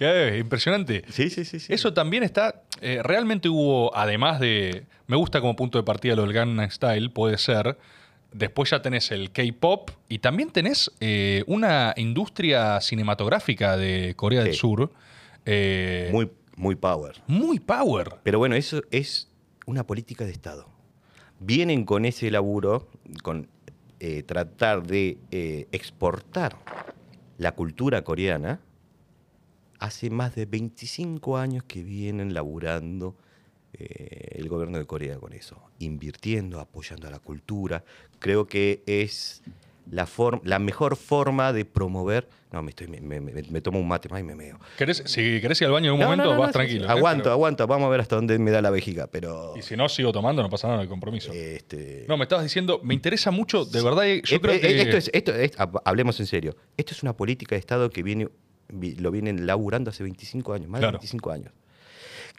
Eh, 0.00 0.36
Impresionante. 0.40 1.02
Sí, 1.10 1.30
sí, 1.30 1.44
sí. 1.46 1.60
sí. 1.60 1.72
Eso 1.72 1.94
también 1.94 2.22
está. 2.22 2.62
eh, 2.82 3.00
realmente 3.02 3.48
hubo, 3.48 3.94
además 3.96 4.38
de. 4.40 4.84
Me 5.06 5.16
gusta 5.16 5.40
como 5.40 5.56
punto 5.56 5.78
de 5.78 5.84
partida 5.84 6.14
lo 6.16 6.22
del 6.22 6.32
Gangnam 6.32 6.70
Style, 6.70 7.10
puede 7.10 7.38
ser. 7.38 7.78
Después 8.32 8.68
ya 8.70 8.82
tenés 8.82 9.10
el 9.12 9.30
K-pop 9.30 9.90
y 10.10 10.18
también 10.18 10.50
tenés 10.50 10.90
eh, 11.00 11.42
una 11.46 11.94
industria 11.96 12.80
cinematográfica 12.82 13.76
de 13.78 14.12
Corea 14.16 14.42
del. 14.44 14.52
Sur. 14.54 14.90
eh, 15.46 16.10
Muy, 16.12 16.28
muy 16.56 16.74
power. 16.74 17.22
muy 17.26 17.60
power. 17.60 18.16
Pero 18.22 18.38
bueno, 18.38 18.54
eso 18.56 18.82
es 18.90 19.30
una 19.66 19.86
política 19.86 20.24
de 20.24 20.32
Estado. 20.32 20.68
Vienen 21.38 21.84
con 21.84 22.04
ese 22.04 22.30
laburo, 22.30 22.88
con 23.22 23.48
eh, 24.00 24.22
tratar 24.22 24.86
de 24.86 25.18
eh, 25.30 25.68
exportar 25.72 26.58
la 27.38 27.52
cultura 27.52 28.02
coreana. 28.02 28.60
Hace 29.78 30.08
más 30.08 30.34
de 30.34 30.46
25 30.46 31.36
años 31.36 31.64
que 31.64 31.82
vienen 31.82 32.32
laburando 32.32 33.16
eh, 33.74 34.36
el 34.38 34.48
gobierno 34.48 34.78
de 34.78 34.86
Corea 34.86 35.18
con 35.18 35.34
eso, 35.34 35.60
invirtiendo, 35.78 36.60
apoyando 36.60 37.08
a 37.08 37.10
la 37.10 37.18
cultura. 37.18 37.84
Creo 38.18 38.46
que 38.46 38.82
es 38.86 39.42
la, 39.90 40.06
form- 40.06 40.40
la 40.44 40.58
mejor 40.58 40.96
forma 40.96 41.52
de 41.52 41.64
promover. 41.64 42.28
No, 42.52 42.62
me, 42.62 42.70
estoy, 42.70 42.86
me, 42.88 43.00
me- 43.00 43.20
me- 43.20 43.60
tomo 43.60 43.78
un 43.78 43.86
mate 43.88 44.08
más 44.08 44.20
y 44.20 44.24
me 44.24 44.34
meo. 44.34 44.58
¿Querés- 44.78 45.06
si 45.06 45.40
querés 45.40 45.60
ir 45.60 45.66
al 45.66 45.72
baño 45.72 45.88
en 45.88 45.94
un 45.94 46.00
No, 46.00 46.06
momento, 46.06 46.24
no, 46.24 46.34
no, 46.34 46.40
vas 46.40 46.52
tranquilo. 46.52 46.84
sí. 46.84 46.88
¿eh? 46.88 46.92
Aguanto, 46.92 47.22
Pero- 47.24 47.32
aguanto. 47.34 47.66
Vamos 47.66 47.86
a 47.86 47.90
ver 47.90 48.00
hasta 48.00 48.16
dónde 48.16 48.38
me 48.38 48.50
da 48.50 48.62
la 48.62 48.70
vejiga, 48.70 49.06
pero. 49.08 49.54
Y 49.56 49.62
si 49.62 49.76
no, 49.76 49.88
sigo 49.88 50.12
tomando, 50.12 50.42
no 50.42 50.48
pasa 50.50 50.66
nada, 50.68 50.76
no 50.78 50.82
hay 50.82 50.88
compromiso. 50.88 51.32
Este, 51.32 52.04
No, 52.08 52.16
me 52.16 52.24
estabas 52.24 52.44
diciendo, 52.44 52.80
me 52.82 52.94
interesa 52.94 53.30
mucho, 53.30 53.64
de 53.64 53.82
verdad, 53.82 54.04
yo 54.24 54.36
eh, 54.36 54.40
creo 54.40 54.54
eh, 54.54 54.60
que... 54.60 54.80
Esto 54.82 54.96
es, 54.96 55.10
esto 55.12 55.34
es- 55.34 55.56
hab- 55.58 55.82
hablemos 55.84 56.18
en 56.20 56.26
serio. 56.26 56.56
Esto 56.76 56.92
es 56.94 57.02
una 57.02 57.14
política 57.16 57.54
de 57.54 57.60
Estado 57.60 57.90
que 57.90 58.02
viene, 58.02 58.28
vi- 58.68 58.94
lo 58.96 59.10
vienen 59.10 59.46
laburando 59.46 59.90
hace 59.90 60.02
25 60.02 60.52
años, 60.54 60.68
más 60.68 60.80
Claro. 60.80 60.92
de 60.92 60.98
25 60.98 61.30
años. 61.30 61.52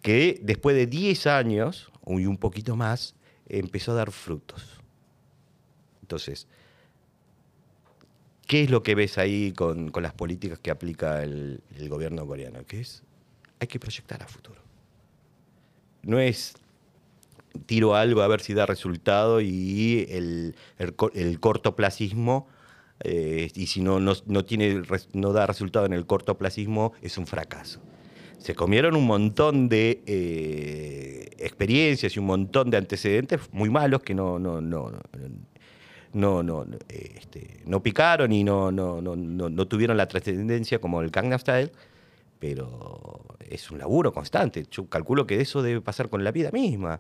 Que 0.02 0.40
después 0.42 0.76
de 0.76 0.88
10 0.88 1.28
años, 1.28 1.92
y 2.08 2.26
un 2.26 2.38
poquito 2.38 2.76
más, 2.76 3.16
empezó 3.50 3.92
a 3.92 3.96
dar 3.96 4.12
frutos. 4.12 4.80
Entonces, 6.02 6.48
¿qué 8.48 8.64
es 8.64 8.70
lo 8.70 8.82
que 8.82 8.96
ves 8.96 9.18
ahí 9.18 9.52
con, 9.52 9.92
con 9.92 10.02
las 10.02 10.14
políticas 10.14 10.58
que 10.60 10.72
aplica 10.72 11.22
el, 11.22 11.62
gobierno 11.90 12.26
coreano? 12.26 12.66
Que 12.66 12.80
es, 12.80 13.04
hay 13.60 13.68
que 13.68 13.80
proyectar 13.80 14.24
a 14.24 14.28
futuro. 14.28 14.62
No 16.04 16.20
es 16.20 16.56
tiro 17.66 17.96
algo 17.96 18.22
a 18.22 18.28
ver 18.28 18.40
si 18.42 18.54
da 18.54 18.66
resultado 18.66 19.42
y 19.42 20.06
el, 20.10 20.56
el, 20.78 20.96
el 21.14 21.40
cortoplacismo, 21.40 22.48
eh, 23.04 23.52
y 23.54 23.68
si 23.68 23.82
no, 23.82 24.00
no, 24.00 24.14
no 24.26 24.46
tiene, 24.46 24.84
no 25.14 25.34
da 25.34 25.46
resultado 25.46 25.86
en 25.86 25.94
el 25.94 26.06
cortoplacismo, 26.06 26.94
es 27.02 27.18
un 27.18 27.28
fracaso. 27.28 27.82
Se 28.38 28.56
comieron 28.56 28.96
un 28.96 29.06
montón 29.06 29.68
de 29.68 30.04
eh, 30.06 31.30
experiencias 31.40 32.16
y 32.16 32.20
un 32.20 32.26
montón 32.26 32.70
de 32.70 32.78
antecedentes 32.78 33.42
muy 33.52 33.70
malos 33.70 34.04
que 34.04 34.14
no, 34.14 34.40
no, 34.40 34.62
no, 34.62 34.92
no, 36.14 36.44
no, 36.44 36.66
este, 36.90 37.62
no 37.66 37.82
picaron 37.82 38.32
y 38.32 38.44
no, 38.44 38.72
no, 38.72 39.02
no, 39.02 39.16
no, 39.16 39.50
no 39.50 39.68
tuvieron 39.68 39.98
la 39.98 40.08
trascendencia 40.08 40.80
como 40.80 41.02
el 41.02 41.10
Gangnam 41.10 41.40
Style, 41.40 41.72
pero 42.40 43.22
es 43.50 43.70
un 43.72 43.80
laburo 43.80 44.14
constante. 44.14 44.66
Yo 44.70 44.88
calculo 44.88 45.26
que 45.26 45.42
eso 45.42 45.62
debe 45.62 45.82
pasar 45.82 46.10
con 46.10 46.24
la 46.24 46.32
vida 46.32 46.52
misma. 46.52 47.00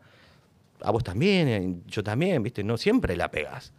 A 0.82 0.92
vos 0.92 1.04
también, 1.04 1.48
eh, 1.48 1.76
yo 1.88 2.04
también, 2.04 2.44
¿viste? 2.44 2.64
No 2.64 2.78
siempre 2.78 3.16
la 3.16 3.32
pegas. 3.32 3.74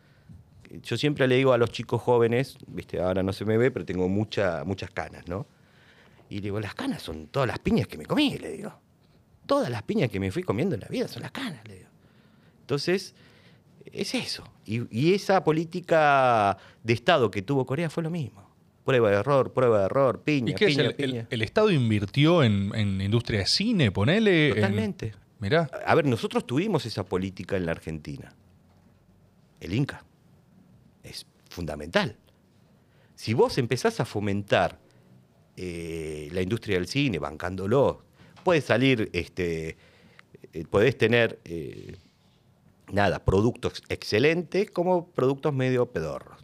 Yo 0.82 0.96
siempre 0.96 1.26
le 1.26 1.36
digo 1.36 1.52
a 1.52 1.58
los 1.58 1.70
chicos 1.70 2.02
jóvenes, 2.02 2.58
¿viste? 2.66 3.00
Ahora 3.00 3.22
no 3.22 3.32
se 3.32 3.44
me 3.44 3.56
ve, 3.56 3.70
pero 3.70 3.84
tengo 3.84 4.08
mucha, 4.08 4.64
muchas 4.64 4.90
canas, 4.90 5.26
¿no? 5.28 5.46
Y 6.28 6.36
le 6.36 6.42
digo, 6.42 6.60
las 6.60 6.74
canas 6.74 7.02
son 7.02 7.28
todas 7.28 7.48
las 7.48 7.58
piñas 7.58 7.86
que 7.86 7.96
me 7.96 8.04
comí, 8.04 8.36
le 8.38 8.52
digo. 8.52 8.72
Todas 9.46 9.70
las 9.70 9.82
piñas 9.82 10.10
que 10.10 10.20
me 10.20 10.30
fui 10.30 10.42
comiendo 10.42 10.74
en 10.74 10.82
la 10.82 10.88
vida 10.88 11.08
son 11.08 11.22
las 11.22 11.32
canas, 11.32 11.66
le 11.66 11.76
digo. 11.76 11.88
Entonces, 12.60 13.14
es 13.92 14.14
eso. 14.14 14.44
Y, 14.64 14.82
y 14.96 15.14
esa 15.14 15.42
política 15.44 16.56
de 16.82 16.92
Estado 16.92 17.30
que 17.30 17.42
tuvo 17.42 17.66
Corea 17.66 17.90
fue 17.90 18.02
lo 18.02 18.10
mismo. 18.10 18.46
Prueba 18.84 19.10
de 19.10 19.16
error, 19.16 19.52
prueba 19.52 19.80
de 19.80 19.84
error, 19.86 20.22
piña, 20.22 20.52
¿Y 20.52 20.54
qué 20.54 20.64
es? 20.66 20.76
piña, 20.76 20.88
El, 20.88 20.94
piña. 20.94 21.20
el- 21.20 21.26
el 21.30 21.42
Estado 21.42 21.70
invirtió 21.70 22.42
en, 22.42 22.74
en 22.74 23.00
industria 23.00 23.40
de 23.40 23.46
cine, 23.46 23.90
ponele? 23.92 24.48
en- 24.48 24.54
Totalmente. 24.54 25.14
mirá. 25.40 25.70
A 25.86 25.94
ver, 25.94 26.06
nosotros 26.06 26.46
tuvimos 26.46 26.86
esa 26.86 27.04
política 27.04 27.56
en 27.56 27.66
la 27.66 27.72
Argentina. 27.72 28.32
El 29.60 29.74
Inca. 29.74 30.04
Es 31.02 31.26
fundamental. 31.50 32.16
Si 33.14 33.34
vos 33.34 33.58
empezás 33.58 34.00
a 34.00 34.04
fomentar 34.04 34.78
eh, 35.56 36.28
la 36.32 36.40
industria 36.40 36.76
del 36.76 36.86
cine, 36.86 37.18
bancándolo, 37.18 38.02
puede 38.44 38.60
salir, 38.60 39.10
este, 39.12 39.76
eh, 40.52 40.64
podés 40.70 40.96
tener, 40.96 41.40
eh, 41.44 41.96
nada, 42.92 43.24
productos 43.24 43.82
excelentes 43.88 44.70
como 44.70 45.08
productos 45.08 45.52
medio 45.54 45.86
pedorros. 45.86 46.38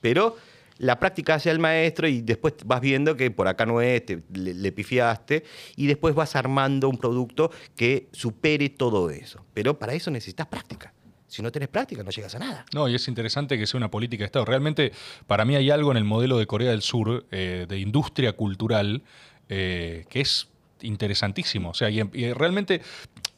Pero 0.00 0.36
la 0.78 0.98
práctica 0.98 1.34
hace 1.34 1.50
al 1.50 1.58
maestro 1.58 2.08
y 2.08 2.22
después 2.22 2.54
vas 2.64 2.80
viendo 2.80 3.14
que 3.14 3.30
por 3.30 3.46
acá 3.48 3.66
no 3.66 3.82
es, 3.82 4.06
te- 4.06 4.22
le, 4.32 4.72
pifiaste 4.72 5.44
y 5.76 5.86
después 5.86 6.14
vas 6.14 6.36
armando 6.36 6.88
un 6.88 6.96
producto 6.96 7.50
que 7.76 8.08
supere 8.12 8.70
todo 8.70 9.10
eso. 9.10 9.44
Pero 9.52 9.78
para 9.78 9.92
eso 9.92 10.10
necesitas 10.10 10.46
práctica. 10.46 10.94
Si 11.26 11.42
no 11.42 11.52
tenés 11.52 11.68
práctica 11.68 12.02
no 12.02 12.10
llegas 12.10 12.34
a 12.34 12.38
nada. 12.38 12.64
No, 12.74 12.88
y 12.88 12.94
es 12.94 13.06
interesante 13.08 13.58
que 13.58 13.66
sea 13.66 13.78
una 13.78 13.90
política 13.90 14.22
de 14.22 14.26
Estado. 14.26 14.46
Realmente, 14.46 14.92
para 15.26 15.44
mí 15.44 15.54
hay 15.54 15.70
algo 15.70 15.90
en 15.90 15.98
el 15.98 16.04
modelo 16.04 16.38
de 16.38 16.46
Corea 16.46 16.70
del 16.70 16.82
Sur, 16.82 17.26
eh, 17.30 17.66
de 17.68 17.78
industria 17.78 18.32
cultural, 18.32 19.02
eh, 19.50 20.06
que 20.08 20.22
es 20.22 20.48
interesantísimo. 20.80 21.70
O 21.70 21.74
sea, 21.74 21.90
y 21.90 22.02
realmente 22.32 22.80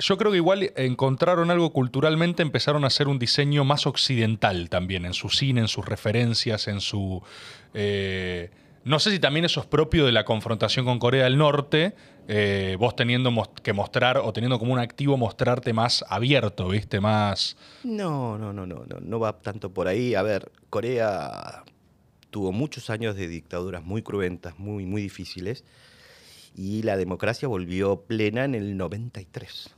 yo 0.03 0.19
creo 0.19 0.31
que 0.31 0.39
igual 0.39 0.73
encontraron 0.77 1.51
algo 1.51 1.73
culturalmente, 1.73 2.43
empezaron 2.43 2.85
a 2.85 2.89
hacer 2.89 3.09
un 3.09 3.19
diseño 3.19 3.65
más 3.65 3.87
occidental 3.87 4.69
también, 4.69 5.05
en 5.05 5.15
su 5.15 5.29
cine, 5.29 5.61
en 5.61 5.69
sus 5.69 5.87
referencias, 5.87 6.69
en 6.69 6.81
su... 6.81 7.23
eh, 7.75 8.51
no 8.85 8.99
sé 8.99 9.13
si 9.13 9.21
también 9.21 9.45
eso 9.45 9.61
es 9.61 9.67
propio 9.67 10.05
de 10.07 10.13
la 10.13 10.25
confrontación 10.25 10.85
con 10.85 10.99
Corea 10.99 11.25
del 11.25 11.39
Norte, 11.39 11.95
eh, 12.27 12.77
vos 12.81 12.97
teniendo 12.97 13.31
que 13.63 13.73
mostrar 13.73 14.19
o 14.19 14.33
teniendo 14.33 14.59
como 14.59 14.73
un 14.73 14.81
activo 14.81 15.17
mostrarte 15.17 15.73
más 15.73 16.05
abierto, 16.09 16.69
¿viste? 16.69 17.01
Más... 17.01 17.57
No, 17.85 18.39
no, 18.39 18.53
no, 18.53 18.67
no, 18.67 18.85
no, 18.87 19.01
no 19.01 19.21
va 19.21 19.39
tanto 19.39 19.73
por 19.73 19.87
ahí. 19.87 20.17
A 20.17 20.23
ver, 20.23 20.51
Corea 20.69 21.63
tuvo 22.31 22.51
muchos 22.51 22.91
años 22.91 23.15
de 23.15 23.29
dictaduras 23.29 23.85
muy 23.85 24.03
cruentas, 24.03 24.59
muy, 24.59 24.85
muy 24.85 25.03
difíciles, 25.03 25.65
y 26.57 26.83
la 26.83 26.97
democracia 26.97 27.47
volvió 27.47 28.03
plena 28.03 28.45
en 28.45 28.57
el 28.57 28.77
93. 28.77 29.77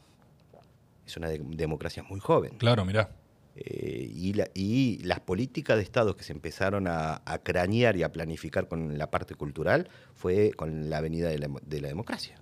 Es 1.06 1.16
una 1.16 1.28
de- 1.28 1.40
democracia 1.42 2.02
muy 2.02 2.20
joven. 2.20 2.56
Claro, 2.58 2.84
mirá. 2.84 3.10
Eh, 3.56 4.10
y, 4.12 4.32
la- 4.32 4.48
y 4.54 4.98
las 5.04 5.20
políticas 5.20 5.76
de 5.76 5.82
Estado 5.84 6.16
que 6.16 6.24
se 6.24 6.32
empezaron 6.32 6.86
a, 6.88 7.22
a 7.24 7.38
cranear 7.38 7.96
y 7.96 8.02
a 8.02 8.10
planificar 8.10 8.66
con 8.68 8.98
la 8.98 9.10
parte 9.10 9.34
cultural 9.36 9.88
fue 10.14 10.52
con 10.56 10.90
la 10.90 11.00
venida 11.00 11.28
de 11.28 11.38
la, 11.38 11.48
de 11.64 11.80
la 11.80 11.88
democracia. 11.88 12.40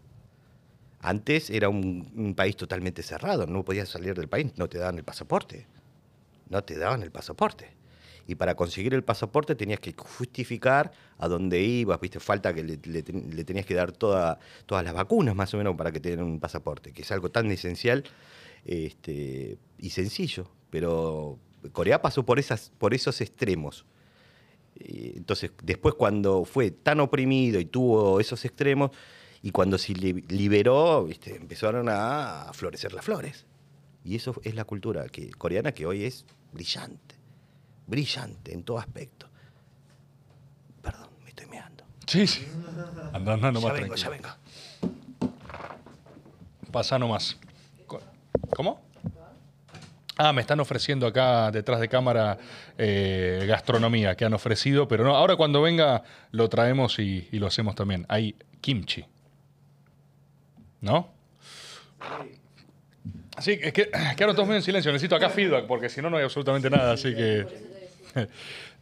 Antes 1.00 1.50
era 1.50 1.68
un, 1.68 2.12
un 2.14 2.34
país 2.34 2.56
totalmente 2.56 3.02
cerrado, 3.02 3.46
no 3.46 3.64
podías 3.64 3.88
salir 3.88 4.14
del 4.14 4.28
país, 4.28 4.52
no 4.56 4.68
te 4.68 4.78
daban 4.78 4.96
el 4.98 5.04
pasaporte. 5.04 5.66
No 6.48 6.62
te 6.62 6.78
daban 6.78 7.02
el 7.02 7.10
pasaporte. 7.10 7.74
Y 8.28 8.36
para 8.36 8.54
conseguir 8.54 8.94
el 8.94 9.02
pasaporte 9.02 9.56
tenías 9.56 9.80
que 9.80 9.92
justificar 9.98 10.92
a 11.18 11.26
dónde 11.26 11.60
ibas, 11.60 11.98
viste, 12.00 12.20
falta 12.20 12.54
que 12.54 12.62
le, 12.62 12.78
le 12.84 13.02
ten- 13.02 13.34
le 13.34 13.42
tenías 13.44 13.66
que 13.66 13.74
dar 13.74 13.90
toda- 13.90 14.38
todas 14.66 14.84
las 14.84 14.94
vacunas 14.94 15.34
más 15.34 15.52
o 15.54 15.56
menos 15.56 15.74
para 15.76 15.90
que 15.90 15.98
te 15.98 16.10
den 16.10 16.22
un 16.22 16.38
pasaporte, 16.38 16.92
que 16.92 17.02
es 17.02 17.10
algo 17.10 17.30
tan 17.30 17.50
esencial 17.50 18.04
este, 18.64 19.58
y 19.78 19.90
sencillo. 19.90 20.48
Pero 20.70 21.38
Corea 21.72 22.00
pasó 22.02 22.24
por, 22.24 22.38
esas, 22.38 22.70
por 22.78 22.94
esos 22.94 23.20
extremos. 23.20 23.84
Eh, 24.76 25.12
Entonces, 25.16 25.50
después 25.62 25.94
cuando 25.94 26.44
fue 26.44 26.70
tan 26.70 27.00
oprimido 27.00 27.60
y 27.60 27.64
tuvo 27.66 28.20
esos 28.20 28.44
extremos, 28.44 28.90
y 29.42 29.50
cuando 29.50 29.76
se 29.76 29.92
li- 29.94 30.24
liberó, 30.28 31.04
¿viste? 31.04 31.34
empezaron 31.36 31.88
a 31.90 32.50
florecer 32.54 32.92
las 32.92 33.04
flores. 33.04 33.44
Y 34.04 34.16
eso 34.16 34.34
es 34.44 34.54
la 34.54 34.64
cultura 34.64 35.06
que, 35.08 35.30
coreana 35.30 35.72
que 35.72 35.84
hoy 35.86 36.04
es 36.04 36.24
brillante. 36.52 37.16
Brillante 37.86 38.52
en 38.54 38.62
todo 38.62 38.78
aspecto. 38.78 39.28
Perdón, 40.80 41.08
me 41.24 41.28
estoy 41.30 41.46
meando. 41.46 41.84
Sí, 42.06 42.26
sí. 42.26 42.46
Andá, 43.12 43.34
andá 43.34 43.52
nomás 43.52 43.62
ya 43.62 43.72
vengo, 43.80 43.94
tranquilo. 43.94 43.96
ya 43.96 44.08
vengo. 44.08 44.28
Pasa 46.72 46.98
nomás. 46.98 47.36
¿Cómo? 48.50 48.80
Ah, 50.18 50.32
me 50.32 50.42
están 50.42 50.60
ofreciendo 50.60 51.06
acá 51.06 51.50
detrás 51.50 51.80
de 51.80 51.88
cámara 51.88 52.38
eh, 52.76 53.44
gastronomía 53.48 54.14
que 54.14 54.24
han 54.24 54.34
ofrecido, 54.34 54.86
pero 54.86 55.04
no, 55.04 55.16
ahora 55.16 55.36
cuando 55.36 55.62
venga 55.62 56.02
lo 56.30 56.48
traemos 56.48 56.98
y, 56.98 57.28
y 57.32 57.38
lo 57.38 57.46
hacemos 57.46 57.74
también. 57.74 58.04
Hay 58.08 58.36
kimchi. 58.60 59.04
¿No? 60.80 61.08
Sí, 63.38 63.58
es 63.62 63.72
que 63.72 63.90
quedaron 64.16 64.36
todos 64.36 64.48
medio 64.48 64.58
en 64.58 64.62
silencio. 64.62 64.92
Necesito 64.92 65.16
acá 65.16 65.30
feedback 65.30 65.66
porque 65.66 65.88
si 65.88 66.02
no, 66.02 66.10
no 66.10 66.18
hay 66.18 66.24
absolutamente 66.24 66.68
nada. 66.68 66.92
Así 66.92 67.14
que. 67.14 67.46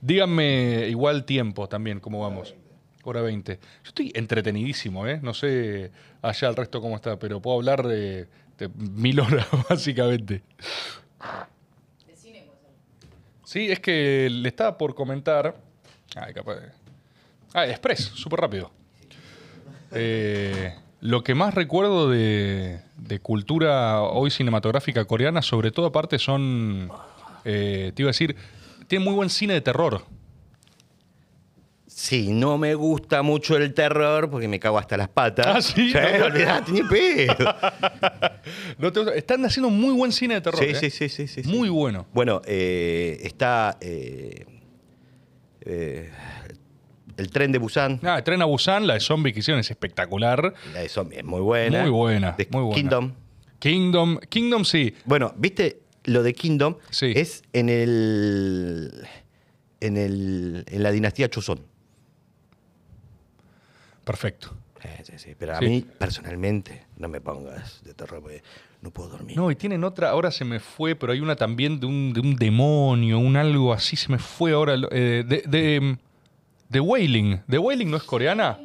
Díganme 0.01 0.89
igual 0.89 1.25
tiempo 1.25 1.69
también, 1.69 2.01
cómo 2.01 2.21
vamos. 2.21 2.55
Hora 3.03 3.21
20. 3.21 3.57
Yo 3.57 3.89
estoy 3.89 4.13
entretenidísimo, 4.15 5.07
¿eh? 5.07 5.21
No 5.23 5.35
sé 5.35 5.91
allá 6.23 6.49
el 6.49 6.57
resto 6.57 6.81
cómo 6.81 6.97
está, 6.97 7.19
pero 7.19 7.41
puedo 7.41 7.57
hablar 7.57 7.87
de, 7.87 8.29
de 8.61 8.69
mil 8.77 9.19
horas, 9.21 9.47
básicamente. 9.69 10.43
Sí, 13.45 13.71
es 13.71 13.81
que 13.81 14.29
le 14.31 14.49
estaba 14.49 14.79
por 14.79 14.95
comentar. 14.95 15.57
Ay, 16.15 16.33
capaz. 16.35 16.55
de- 16.57 16.69
Ah, 17.53 17.67
Express, 17.67 17.99
súper 18.15 18.41
rápido. 18.41 18.71
Eh, 19.93 20.73
lo 21.01 21.25
que 21.25 21.35
más 21.35 21.55
recuerdo 21.55 22.09
de, 22.09 22.81
de 22.97 23.19
cultura 23.19 24.03
hoy 24.03 24.31
cinematográfica 24.31 25.05
coreana, 25.05 25.43
sobre 25.43 25.73
todo 25.73 25.87
aparte, 25.87 26.19
son. 26.21 26.91
eh, 27.45 27.91
te 27.95 28.03
iba 28.03 28.09
a 28.11 28.13
decir, 28.13 28.37
tiene 28.87 29.05
muy 29.05 29.15
buen 29.15 29.31
cine 29.31 29.55
de 29.55 29.61
terror. 29.63 30.05
Sí, 32.01 32.33
no 32.33 32.57
me 32.57 32.75
gusta 32.75 33.21
mucho 33.21 33.59
el 33.59 33.75
terror 33.75 34.31
porque 34.31 34.49
me 34.49 34.59
cago 34.59 34.79
hasta 34.79 34.97
las 34.97 35.11
patas. 35.11 35.47
Ah, 35.47 35.61
¿sí? 35.61 35.93
olvidate, 36.25 36.73
ni 36.73 36.83
pedo. 36.83 37.35
¿No 38.79 38.91
te 38.91 39.01
gusta? 39.01 39.15
Están 39.15 39.45
haciendo 39.45 39.69
muy 39.69 39.93
buen 39.93 40.11
cine 40.11 40.37
de 40.37 40.41
terror. 40.41 40.61
Sí, 40.65 40.71
¿eh? 40.71 40.75
sí, 40.77 40.89
sí, 40.89 41.11
sí, 41.11 41.29
sí, 41.29 41.43
sí. 41.43 41.49
Muy 41.51 41.69
bueno. 41.69 42.07
Bueno, 42.15 42.41
eh, 42.47 43.19
está 43.23 43.77
eh, 43.83 44.47
eh, 45.61 46.11
el 47.19 47.31
tren 47.31 47.53
de 47.53 47.59
Busan. 47.59 48.01
Ah, 48.03 48.23
Tren 48.25 48.41
a 48.41 48.47
Busan, 48.47 48.87
la 48.87 48.95
de 48.95 49.01
zombie 49.01 49.35
que 49.35 49.41
hicieron 49.41 49.61
es 49.61 49.71
espectacular. 49.71 50.55
La 50.73 50.81
de 50.81 50.89
zombie 50.89 51.19
es 51.19 51.25
muy 51.25 51.43
buena. 51.43 51.83
Muy 51.83 51.91
buena, 51.91 52.33
De 52.33 52.49
muy 52.51 52.63
buena. 52.63 52.77
Kingdom. 52.77 53.13
Kingdom, 53.59 54.19
Kingdom 54.31 54.65
sí. 54.65 54.95
Bueno, 55.05 55.35
¿viste? 55.37 55.83
Lo 56.05 56.23
de 56.23 56.33
Kingdom 56.33 56.77
Sí. 56.89 57.13
es 57.15 57.43
en 57.53 57.69
el, 57.69 59.07
en 59.81 59.99
el 59.99 60.65
en 60.67 60.83
la 60.83 60.93
dinastía 60.93 61.29
Chuzón. 61.29 61.69
Perfecto. 64.05 64.55
Sí, 64.83 64.89
sí, 65.05 65.13
sí. 65.19 65.35
Pero 65.39 65.55
a 65.55 65.59
Sí. 65.59 65.67
mí, 65.67 65.87
personalmente, 65.99 66.85
no 66.97 67.09
me 67.09 67.21
pongas 67.21 67.83
de 67.85 67.93
terror 67.95 68.23
porque 68.23 68.43
no 68.81 68.91
puedo 68.91 69.11
dormir. 69.11 69.37
No, 69.37 69.51
y 69.51 69.57
tienen 69.57 69.85
otra, 69.85 70.09
ahora 70.11 70.31
se 70.31 70.45
me 70.45 70.59
fue, 70.59 70.95
pero 70.95 71.13
hay 71.13 71.21
una 71.21 71.37
también 71.37 71.79
de 71.81 71.87
un, 71.87 72.13
de 72.15 72.21
un 72.21 72.37
demonio, 72.37 73.19
un 73.19 73.37
algo 73.37 73.73
así, 73.75 73.97
se 73.97 74.11
me 74.11 74.19
fue 74.19 74.53
ahora. 74.53 74.75
eh, 74.91 75.23
de, 75.27 75.43
de, 75.47 75.99
de 76.69 76.81
Wailing. 76.81 77.43
¿De 77.47 77.59
Wailing 77.59 77.91
no 77.91 77.99
es 77.99 78.05
coreana? 78.05 78.59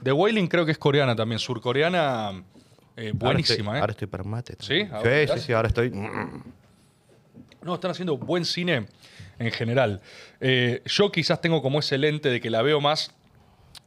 De 0.00 0.12
Wailing 0.12 0.46
creo 0.46 0.64
que 0.64 0.72
es 0.72 0.78
coreana 0.78 1.16
también, 1.16 1.38
surcoreana. 1.40 2.44
eh, 2.96 3.08
Ahora 3.08 3.12
buenísima, 3.18 3.72
estoy- 3.72 3.76
¿eh? 3.76 3.80
Ahora 3.80 3.90
estoy 3.92 4.06
para 4.06 4.22
mate. 4.24 4.54
¿Sí? 4.60 4.82
Sí, 4.84 4.88
Ahora- 4.92 5.26
sí, 5.34 5.40
sí, 5.40 5.52
ahora 5.52 5.68
estoy... 5.68 5.90
No, 7.62 7.74
están 7.74 7.90
haciendo 7.90 8.18
buen 8.18 8.44
cine 8.44 8.86
en 9.38 9.50
general. 9.50 10.00
Eh, 10.40 10.82
yo 10.84 11.10
quizás 11.10 11.40
tengo 11.40 11.62
como 11.62 11.78
ese 11.80 11.96
lente 11.98 12.28
de 12.28 12.40
que 12.40 12.50
la 12.50 12.60
veo 12.62 12.80
más. 12.80 13.12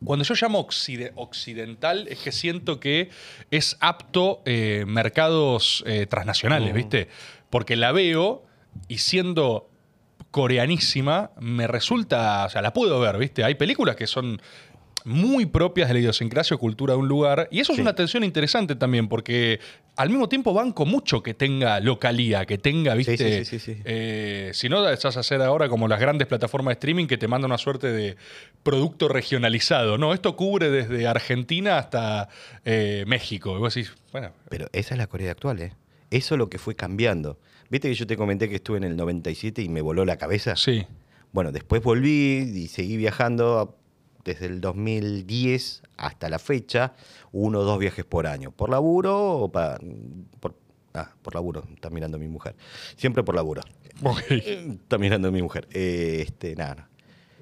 Cuando 0.03 0.23
yo 0.25 0.35
llamo 0.39 0.59
occide- 0.59 1.11
occidental, 1.15 2.07
es 2.07 2.19
que 2.19 2.31
siento 2.31 2.79
que 2.79 3.09
es 3.51 3.77
apto 3.79 4.41
eh, 4.45 4.85
mercados 4.87 5.83
eh, 5.87 6.05
transnacionales, 6.05 6.73
¿viste? 6.73 7.07
Porque 7.49 7.75
la 7.75 7.91
veo 7.91 8.43
y 8.87 8.99
siendo 8.99 9.69
coreanísima, 10.31 11.31
me 11.39 11.65
resulta. 11.67 12.45
O 12.45 12.49
sea, 12.49 12.61
la 12.61 12.73
puedo 12.73 12.99
ver, 12.99 13.17
¿viste? 13.17 13.43
Hay 13.43 13.55
películas 13.55 13.95
que 13.95 14.07
son 14.07 14.39
muy 15.03 15.45
propias 15.45 15.87
de 15.87 15.93
la 15.93 15.99
idiosincrasia 16.01 16.55
o 16.55 16.59
cultura 16.59 16.93
de 16.93 16.99
un 16.99 17.07
lugar. 17.07 17.47
Y 17.49 17.61
eso 17.61 17.71
es 17.71 17.79
una 17.79 17.95
tensión 17.95 18.25
interesante 18.25 18.75
también, 18.75 19.07
porque 19.07 19.59
al 19.95 20.09
mismo 20.09 20.27
tiempo 20.27 20.53
banco 20.53 20.85
mucho 20.85 21.23
que 21.23 21.33
tenga 21.33 21.79
localía, 21.79 22.45
que 22.45 22.57
tenga, 22.57 22.93
¿viste? 22.93 23.17
sí, 23.17 23.45
sí, 23.45 23.59
sí, 23.59 23.73
sí. 23.73 23.81
Eh, 23.85 24.51
si 24.53 24.67
no, 24.67 24.87
estás 24.89 25.15
a 25.15 25.21
hacer 25.21 25.41
ahora 25.41 25.69
como 25.69 25.87
las 25.87 25.99
grandes 26.01 26.27
plataformas 26.27 26.71
de 26.71 26.73
streaming 26.73 27.07
que 27.07 27.17
te 27.17 27.27
mandan 27.29 27.49
una 27.51 27.57
suerte 27.57 27.87
de 27.87 28.17
producto 28.67 29.07
regionalizado. 29.07 29.97
No, 29.97 30.13
esto 30.13 30.35
cubre 30.35 30.69
desde 30.69 31.07
Argentina 31.07 31.77
hasta 31.77 32.27
eh, 32.65 33.05
México. 33.07 33.55
Y 33.55 33.59
vos 33.59 33.73
decís, 33.73 33.93
bueno, 34.11 34.33
Pero 34.49 34.67
esa 34.73 34.93
es 34.93 34.97
la 34.97 35.07
Corea 35.07 35.31
actual, 35.31 35.61
¿eh? 35.61 35.73
Eso 36.11 36.35
es 36.35 36.37
lo 36.37 36.49
que 36.49 36.57
fue 36.57 36.75
cambiando. 36.75 37.39
¿Viste 37.69 37.87
que 37.87 37.95
yo 37.95 38.05
te 38.05 38.17
comenté 38.17 38.49
que 38.49 38.55
estuve 38.55 38.75
en 38.77 38.83
el 38.83 38.97
97 38.97 39.61
y 39.61 39.69
me 39.69 39.79
voló 39.79 40.03
la 40.03 40.17
cabeza? 40.17 40.57
sí. 40.57 40.85
Bueno, 41.31 41.51
después 41.51 41.83
volví 41.83 42.51
y 42.55 42.67
seguí 42.67 42.97
viajando 42.97 43.77
desde 44.23 44.47
el 44.47 44.59
2010 44.59 45.83
hasta 45.97 46.29
la 46.29 46.39
fecha, 46.39 46.93
uno 47.31 47.59
o 47.59 47.63
dos 47.63 47.79
viajes 47.79 48.05
por 48.05 48.27
año. 48.27 48.51
¿Por 48.51 48.69
laburo 48.69 49.37
o 49.37 49.51
para...? 49.51 49.77
Por, 50.39 50.55
ah, 50.93 51.11
por 51.21 51.35
laburo, 51.35 51.63
está 51.73 51.89
mirando 51.89 52.17
mi 52.17 52.27
mujer. 52.27 52.55
Siempre 52.95 53.23
por 53.23 53.35
laburo. 53.35 53.61
Ok. 54.03 54.23
Está 54.29 54.97
mirando 54.97 55.31
mi 55.31 55.41
mujer. 55.41 55.67
Eh, 55.71 56.23
este, 56.25 56.55
nada, 56.55 56.75
no. 56.75 56.86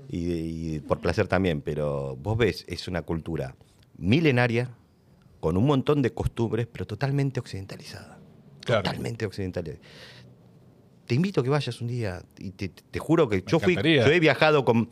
Y, 0.09 0.75
y 0.75 0.79
por 0.79 0.99
placer 0.99 1.27
también, 1.27 1.61
pero 1.61 2.15
vos 2.15 2.37
ves, 2.37 2.65
es 2.67 2.87
una 2.87 3.01
cultura 3.01 3.55
milenaria, 3.97 4.69
con 5.39 5.57
un 5.57 5.65
montón 5.65 6.01
de 6.01 6.11
costumbres, 6.11 6.67
pero 6.71 6.85
totalmente 6.85 7.39
occidentalizada. 7.39 8.17
Claro. 8.63 8.83
Totalmente 8.83 9.25
occidentalizada. 9.25 9.83
Te 11.05 11.13
invito 11.13 11.41
a 11.41 11.43
que 11.43 11.49
vayas 11.49 11.81
un 11.81 11.87
día 11.87 12.23
y 12.39 12.51
te, 12.51 12.69
te 12.69 12.99
juro 12.99 13.29
que 13.29 13.43
yo 13.45 13.59
fui, 13.59 13.75
yo 13.75 13.81
he 14.07 14.19
viajado 14.19 14.65
con... 14.65 14.89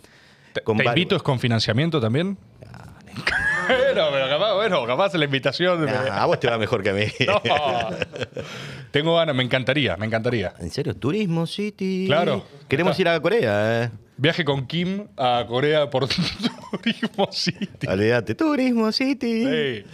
¿Te, 0.53 0.61
con 0.61 0.77
te 0.77 0.85
invito 0.85 1.15
es 1.15 1.23
con 1.23 1.39
financiamiento 1.39 1.99
también? 1.99 2.37
bueno, 3.67 4.09
pero 4.11 4.29
capaz, 4.29 4.53
bueno, 4.53 4.85
capaz 4.85 5.13
la 5.15 5.25
invitación. 5.25 5.85
Nah, 5.85 6.21
a 6.21 6.25
vos 6.25 6.39
te 6.39 6.47
va 6.47 6.57
mejor 6.57 6.83
que 6.83 6.89
a 6.89 6.93
mí. 6.93 7.05
No. 7.25 7.41
Tengo 8.91 9.15
ganas, 9.15 9.35
me 9.35 9.43
encantaría, 9.43 9.97
me 9.97 10.05
encantaría. 10.05 10.53
¿En 10.59 10.69
serio? 10.69 10.95
Turismo 10.95 11.47
City. 11.47 12.05
Claro. 12.05 12.45
Queremos 12.67 12.99
ir 12.99 13.07
a 13.07 13.19
Corea, 13.19 13.83
¿eh? 13.83 13.91
Viaje 14.17 14.45
con 14.45 14.67
Kim 14.67 15.07
a 15.17 15.45
Corea 15.47 15.89
por 15.89 16.07
Turismo 16.71 17.31
City. 17.31 17.87
Olvídate, 17.87 18.35
Turismo 18.35 18.91
City. 18.91 19.43
Sí. 19.43 19.85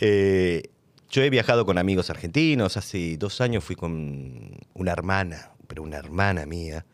Eh, 0.00 0.62
yo 1.10 1.22
he 1.22 1.30
viajado 1.30 1.66
con 1.66 1.78
amigos 1.78 2.10
argentinos. 2.10 2.76
Hace 2.76 3.16
dos 3.18 3.40
años 3.40 3.62
fui 3.64 3.76
con 3.76 4.58
una 4.74 4.92
hermana, 4.92 5.50
pero 5.66 5.82
una 5.82 5.98
hermana 5.98 6.46
mía, 6.46 6.86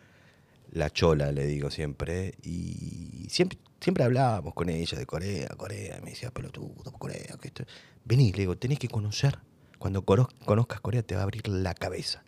la 0.72 0.90
chola, 0.90 1.31
le 1.33 1.47
digo 1.47 1.70
siempre. 1.70 2.34
Y 2.42 3.26
siempre, 3.31 3.58
siempre 3.81 4.04
hablábamos 4.04 4.54
con 4.54 4.68
ella 4.68 4.99
de 4.99 5.06
Corea, 5.06 5.49
Corea. 5.56 6.01
Me 6.02 6.10
decía, 6.10 6.31
pelotudo, 6.31 6.92
Corea. 6.99 7.36
Que 7.40 7.49
esto... 7.49 7.65
Vení, 8.04 8.33
le 8.33 8.38
digo, 8.40 8.56
tenés 8.56 8.78
que 8.78 8.88
conocer. 8.88 9.38
Cuando 9.78 10.02
cono- 10.02 10.28
conozcas 10.44 10.81
Corea 10.81 11.02
te 11.04 11.15
va 11.15 11.20
a 11.20 11.24
abrir 11.24 11.47
la 11.47 11.74
cabeza. 11.74 12.24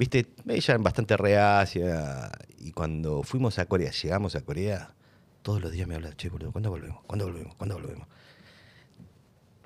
Viste, 0.00 0.28
ella 0.48 0.74
era 0.74 0.82
bastante 0.82 1.14
reacia. 1.18 2.32
Y 2.58 2.72
cuando 2.72 3.22
fuimos 3.22 3.58
a 3.58 3.66
Corea, 3.66 3.90
llegamos 3.90 4.34
a 4.34 4.40
Corea, 4.40 4.94
todos 5.42 5.60
los 5.60 5.72
días 5.72 5.86
me 5.86 5.94
hablaba, 5.94 6.16
che, 6.16 6.30
boludo, 6.30 6.52
¿cuándo 6.52 6.70
volvemos? 6.70 7.02
¿Cuándo 7.06 7.26
volvemos? 7.26 7.54
¿Cuándo 7.56 7.74
volvemos? 7.74 8.08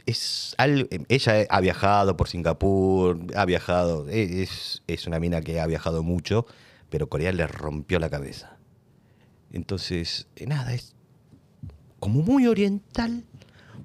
es 0.06 0.56
ella 1.08 1.47
ha 1.49 1.60
viajado 1.60 2.17
por 2.17 2.28
Singapur, 2.28 3.20
ha 3.36 3.44
viajado, 3.44 4.08
e, 4.08 4.42
es, 4.42 4.83
es 4.88 5.06
una 5.06 5.20
mina 5.20 5.40
que 5.40 5.60
ha 5.60 5.67
viajado 5.68 6.02
mucho, 6.02 6.47
pero 6.90 7.08
Corea 7.08 7.31
le 7.31 7.47
rompió 7.47 8.00
la 8.00 8.10
cabeza. 8.10 8.56
Entonces, 9.52 10.26
eh, 10.34 10.49
nada, 10.49 10.74
es 10.74 10.97
como 12.00 12.22
muy 12.22 12.49
oriental, 12.49 13.24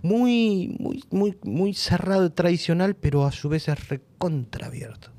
muy, 0.01 0.75
muy, 0.79 1.03
muy, 1.11 1.37
muy 1.43 1.75
cerrado 1.75 2.25
y 2.25 2.31
tradicional, 2.31 2.95
pero 2.95 3.27
a 3.27 3.31
su 3.31 3.49
vez 3.49 3.67
es 3.67 3.87
recontraabierto. 3.87 5.11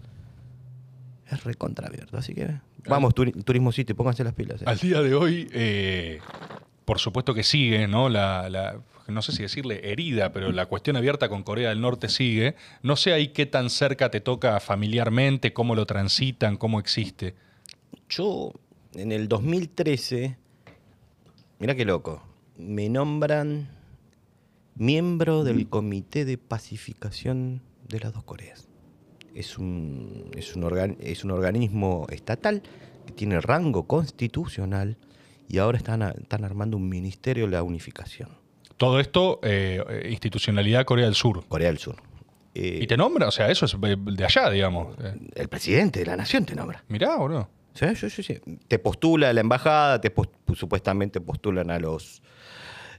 Es 1.31 1.45
recontraabierto, 1.45 2.17
así 2.17 2.35
que 2.35 2.49
vamos, 2.89 3.15
turi- 3.15 3.45
Turismo 3.45 3.71
City, 3.73 3.95
pónganse 3.95 4.25
las 4.25 4.35
pilas. 4.35 4.63
eh. 4.63 4.65
Al 4.67 4.79
día 4.79 5.01
de 5.01 5.15
hoy, 5.15 5.49
eh, 5.53 6.21
por 6.85 6.99
supuesto 6.99 7.35
que 7.35 7.43
sigue, 7.45 7.87
¿no? 7.87 8.09
La, 8.09 8.49
la- 8.51 8.81
no 9.09 9.23
sé 9.23 9.33
si 9.33 9.43
decirle 9.43 9.91
herida, 9.91 10.33
pero 10.33 10.53
la 10.53 10.67
cuestión 10.67 10.97
abierta 10.97 11.29
con 11.29 11.43
Corea 11.43 11.69
del 11.71 11.81
Norte 11.81 12.09
sigue. 12.09 12.55
No 12.83 12.95
sé 12.97 13.13
ahí 13.13 13.29
qué 13.29 13.45
tan 13.47 13.69
cerca 13.71 14.11
te 14.11 14.21
toca 14.21 14.59
familiarmente, 14.61 15.53
cómo 15.53 15.75
lo 15.75 15.85
transitan, 15.87 16.57
cómo 16.57 16.79
existe. 16.81 17.35
Yo, 18.09 18.53
en 18.95 19.11
el 19.13 19.27
2013, 19.29 20.37
mira 21.59 21.75
qué 21.75 21.85
loco, 21.85 22.23
me 22.57 22.89
nombran 22.89 23.69
miembro 24.77 25.45
del 25.45 25.69
Comité 25.69 26.25
de 26.25 26.39
Pacificación 26.39 27.63
de 27.89 28.01
las 28.01 28.13
dos 28.13 28.25
Coreas. 28.25 28.69
Es 29.35 29.59
un, 29.59 30.31
es 30.37 30.57
un, 30.57 30.63
organ- 30.65 30.97
es 31.01 31.25
un 31.25 31.31
organismo 31.31 32.07
estatal 32.11 32.63
que 33.07 33.13
tiene 33.13 33.41
rango 33.41 33.85
constitucional 33.87 34.97
y 35.49 35.59
ahora 35.59 35.79
están, 35.79 36.03
a- 36.03 36.11
están 36.11 36.45
armando 36.45 36.77
un 36.77 36.89
ministerio 36.89 37.47
de 37.47 37.53
la 37.53 37.63
unificación. 37.63 38.29
Todo 38.77 38.99
esto, 39.01 39.41
eh, 39.43 39.83
eh, 39.89 40.09
institucionalidad 40.11 40.85
Corea 40.85 41.05
del 41.05 41.15
Sur. 41.15 41.45
Corea 41.47 41.69
del 41.69 41.79
Sur. 41.79 41.97
Eh, 42.55 42.81
¿Y 42.83 42.87
te 42.87 42.97
nombra? 42.97 43.29
O 43.29 43.31
sea, 43.31 43.51
eso 43.51 43.67
es 43.67 43.75
eh, 43.83 43.97
de 43.99 44.25
allá, 44.25 44.51
digamos. 44.51 44.97
Eh, 45.03 45.15
el 45.37 45.49
presidente 45.49 46.01
de 46.01 46.07
la 46.07 46.17
nación 46.17 46.45
te 46.47 46.55
nombra. 46.55 46.83
mirá 46.89 47.17
o 47.17 47.29
no. 47.29 47.49
Sí, 47.75 47.87
sí, 47.95 48.11
sí, 48.11 48.23
sí. 48.25 48.39
Te 48.67 48.79
postula 48.81 49.33
la 49.33 49.41
embajada, 49.41 50.01
te 50.01 50.13
supuestamente 50.55 51.21
postulan 51.21 51.71
a 51.71 51.79
los. 51.79 52.21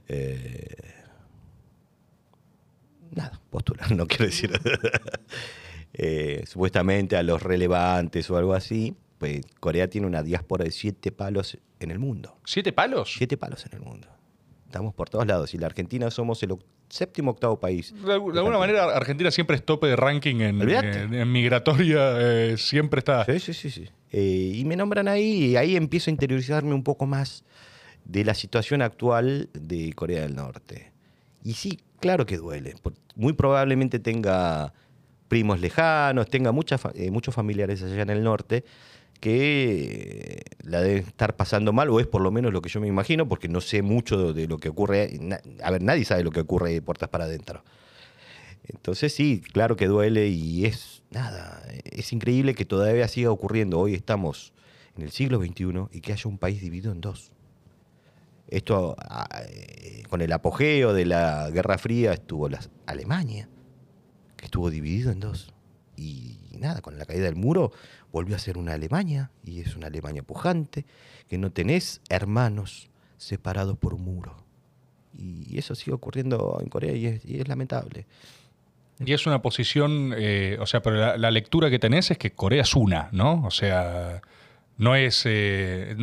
eh, 0.08 0.74
nada, 3.14 3.38
postulan, 3.50 3.88
no 3.96 4.06
quiero 4.06 4.24
decir. 4.24 4.50
Eh, 5.94 6.44
supuestamente 6.46 7.16
a 7.16 7.22
los 7.22 7.42
relevantes 7.42 8.30
o 8.30 8.36
algo 8.36 8.54
así. 8.54 8.94
Pues 9.18 9.40
Corea 9.60 9.88
tiene 9.88 10.06
una 10.06 10.22
diáspora 10.22 10.64
de 10.64 10.70
siete 10.70 11.12
palos 11.12 11.56
en 11.80 11.90
el 11.90 11.98
mundo. 11.98 12.36
¿Siete 12.44 12.72
palos? 12.72 13.12
Siete 13.16 13.36
palos 13.36 13.64
en 13.66 13.74
el 13.74 13.80
mundo. 13.80 14.08
Estamos 14.66 14.94
por 14.94 15.08
todos 15.10 15.26
lados. 15.26 15.54
Y 15.54 15.58
la 15.58 15.66
Argentina 15.66 16.10
somos 16.10 16.42
el 16.42 16.56
séptimo 16.88 17.30
octavo 17.30 17.60
país. 17.60 17.92
De, 17.94 18.00
algu- 18.16 18.32
de 18.32 18.38
alguna 18.38 18.58
manera, 18.58 18.84
Argentina 18.96 19.30
siempre 19.30 19.56
es 19.56 19.64
tope 19.64 19.86
de 19.86 19.96
ranking 19.96 20.36
en, 20.40 20.60
Olvídate. 20.60 21.02
en- 21.02 21.14
en 21.14 21.30
migratoria, 21.30 22.14
eh, 22.18 22.56
siempre 22.58 22.98
está. 22.98 23.24
Sí, 23.26 23.38
sí, 23.38 23.52
sí, 23.54 23.70
sí. 23.70 23.88
Eh, 24.10 24.52
y 24.56 24.64
me 24.64 24.76
nombran 24.76 25.08
ahí 25.08 25.44
y 25.52 25.56
ahí 25.56 25.76
empiezo 25.76 26.10
a 26.10 26.12
interiorizarme 26.12 26.74
un 26.74 26.82
poco 26.82 27.06
más 27.06 27.44
de 28.04 28.24
la 28.24 28.34
situación 28.34 28.82
actual 28.82 29.50
de 29.52 29.92
Corea 29.92 30.22
del 30.22 30.34
Norte. 30.34 30.90
Y 31.44 31.52
sí, 31.54 31.78
claro 32.00 32.26
que 32.26 32.38
duele. 32.38 32.74
Muy 33.14 33.34
probablemente 33.34 33.98
tenga 34.00 34.72
primos 35.32 35.62
lejanos, 35.62 36.28
tenga 36.28 36.52
muchas, 36.52 36.82
eh, 36.94 37.10
muchos 37.10 37.34
familiares 37.34 37.82
allá 37.82 38.02
en 38.02 38.10
el 38.10 38.22
norte 38.22 38.66
que 39.18 40.42
la 40.62 40.82
deben 40.82 41.04
estar 41.04 41.36
pasando 41.36 41.72
mal, 41.72 41.88
o 41.88 42.00
es 42.00 42.06
por 42.06 42.20
lo 42.20 42.30
menos 42.30 42.52
lo 42.52 42.60
que 42.60 42.68
yo 42.68 42.82
me 42.82 42.86
imagino, 42.86 43.26
porque 43.26 43.48
no 43.48 43.62
sé 43.62 43.80
mucho 43.80 44.34
de 44.34 44.46
lo 44.46 44.58
que 44.58 44.68
ocurre. 44.68 45.18
A 45.62 45.70
ver, 45.70 45.80
nadie 45.82 46.04
sabe 46.04 46.22
lo 46.22 46.32
que 46.32 46.40
ocurre 46.40 46.74
de 46.74 46.82
puertas 46.82 47.08
para 47.08 47.24
adentro. 47.24 47.64
Entonces 48.64 49.14
sí, 49.14 49.40
claro 49.40 49.74
que 49.74 49.86
duele 49.86 50.28
y 50.28 50.66
es 50.66 51.02
nada, 51.10 51.62
es 51.84 52.12
increíble 52.12 52.54
que 52.54 52.66
todavía 52.66 53.08
siga 53.08 53.30
ocurriendo. 53.30 53.78
Hoy 53.78 53.94
estamos 53.94 54.52
en 54.98 55.04
el 55.04 55.12
siglo 55.12 55.38
XXI 55.38 55.86
y 55.92 56.02
que 56.02 56.12
haya 56.12 56.28
un 56.28 56.36
país 56.36 56.60
dividido 56.60 56.92
en 56.92 57.00
dos. 57.00 57.32
Esto, 58.48 58.96
ah, 58.98 59.26
eh, 59.48 60.02
con 60.10 60.20
el 60.20 60.30
apogeo 60.30 60.92
de 60.92 61.06
la 61.06 61.48
Guerra 61.48 61.78
Fría, 61.78 62.12
estuvo 62.12 62.50
la 62.50 62.60
Alemania, 62.84 63.48
estuvo 64.42 64.70
dividido 64.70 65.10
en 65.10 65.20
dos. 65.20 65.52
Y 65.96 66.38
nada, 66.58 66.80
con 66.82 66.98
la 66.98 67.06
caída 67.06 67.24
del 67.24 67.36
muro 67.36 67.72
volvió 68.12 68.36
a 68.36 68.38
ser 68.38 68.58
una 68.58 68.74
Alemania, 68.74 69.30
y 69.44 69.60
es 69.60 69.76
una 69.76 69.86
Alemania 69.86 70.22
pujante, 70.22 70.84
que 71.28 71.38
no 71.38 71.50
tenés 71.50 72.00
hermanos 72.08 72.90
separados 73.16 73.78
por 73.78 73.94
un 73.94 74.02
muro. 74.02 74.36
Y 75.16 75.58
eso 75.58 75.74
sigue 75.74 75.92
ocurriendo 75.92 76.58
en 76.60 76.68
Corea 76.68 76.92
y 76.94 77.06
es, 77.06 77.48
lamentable. 77.48 78.06
Y 79.04 79.12
es 79.12 79.26
una 79.26 79.42
posición, 79.42 80.14
eh, 80.16 80.56
o 80.60 80.66
sea, 80.66 80.82
pero 80.82 81.16
la, 81.16 81.30
lectura 81.30 81.70
que 81.70 81.78
tenés 81.78 82.10
es 82.10 82.18
que 82.18 82.32
Corea 82.32 82.62
es 82.62 82.74
una, 82.74 83.08
¿no? 83.12 83.44
O 83.44 83.50
sea, 83.50 84.22
no 84.78 84.94
es... 84.94 85.22
eh, 85.26 85.94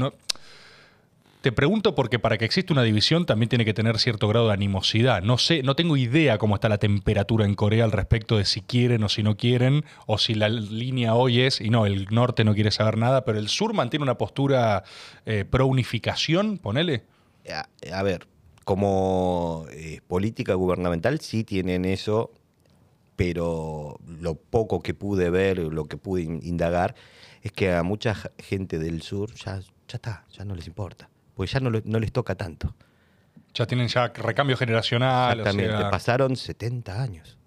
te 1.41 1.51
pregunto 1.53 1.95
porque 1.95 2.19
para 2.19 2.38
que 2.38 2.43
exista 2.45 2.73
una 2.73 2.83
división 2.83 3.25
también 3.25 3.47
tiene 3.49 3.63
que 3.63 3.73
tener 3.73 3.97
cierto 3.99 4.27
grado 4.27 4.47
de 4.47 4.53
animosidad. 4.53 5.22
No 5.23 5.38
sé, 5.38 5.63
no 5.63 5.75
tengo 5.75 5.95
idea 5.95 6.38
cómo 6.38 6.55
está 6.55 6.67
la 6.67 6.77
temperatura 6.79 7.45
en 7.45 7.55
Corea 7.55 7.85
al 7.85 7.91
respecto 7.93 8.38
de 8.38 8.43
si 8.45 8.61
quieren 8.61 9.03
o 9.03 9.09
si 9.09 9.23
no 9.23 9.38
quieren, 9.38 9.85
o 10.05 10.17
si 10.17 10.33
la 10.33 10.49
línea 10.49 11.15
hoy 11.15 11.41
es, 11.41 11.61
y 11.61 11.69
no, 11.69 11.85
el 11.85 12.07
norte 12.11 12.43
no 12.43 12.53
quiere 12.53 12.72
saber 12.72 12.97
nada, 12.97 13.23
pero 13.23 13.39
el 13.39 13.47
sur 13.47 13.73
mantiene 13.73 14.03
una 14.03 14.17
postura 14.17 14.83
eh, 15.25 15.45
pro 15.49 15.65
unificación, 15.65 16.57
ponele. 16.57 17.03
a, 17.93 18.03
ver, 18.03 18.27
como 18.65 19.65
eh, 19.72 20.01
política 20.07 20.53
gubernamental 20.55 21.22
sí 21.22 21.43
tienen 21.45 21.85
eso, 21.85 22.31
pero 23.15 23.97
lo 24.05 24.35
poco 24.35 24.81
que 24.81 24.93
pude 24.93 25.29
ver, 25.29 25.59
lo 25.59 25.85
que 25.85 25.97
pude 25.97 26.23
in- 26.23 26.41
indagar, 26.43 26.95
es 27.41 27.51
que 27.53 27.72
a 27.72 27.83
mucha 27.83 28.15
gente 28.38 28.77
del 28.77 29.01
sur 29.01 29.33
ya, 29.35 29.59
ya 29.59 29.95
está, 29.95 30.25
ya 30.31 30.43
no 30.45 30.53
les 30.55 30.67
importa, 30.67 31.09
porque 31.39 31.53
ya 31.53 31.61
no, 31.61 31.69
lo- 31.69 31.81
no 31.85 31.99
les 31.99 32.11
toca 32.11 32.35
tanto. 32.35 32.75
Ya 33.53 33.65
tienen 33.65 33.88
ya 33.88 34.09
recambio 34.09 34.57
generacional, 34.57 35.39
o 35.39 35.41
Exactamente, 35.43 35.77
sea, 35.77 35.89
pasaron 35.89 36.35
70 36.35 37.01
años, 37.01 37.38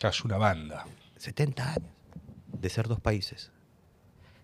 ya 0.00 0.10
es 0.10 0.24
una 0.24 0.36
banda. 0.36 0.84
70 1.16 1.68
años 1.72 1.90
de 2.60 2.68
ser 2.70 2.86
dos 2.86 3.00
países. 3.00 3.50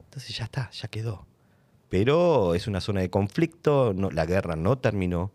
Entonces 0.07 0.37
ya 0.37 0.44
está, 0.47 0.71
ya 0.73 0.89
quedó. 0.89 1.24
Pero 1.89 2.57
es 2.57 2.67
una 2.67 2.81
zona 2.81 3.01
de 3.01 3.10
conflicto, 3.10 3.92
no- 3.94 4.10
la 4.10 4.26
guerra 4.26 4.57
no 4.57 4.76
terminó. 4.76 5.31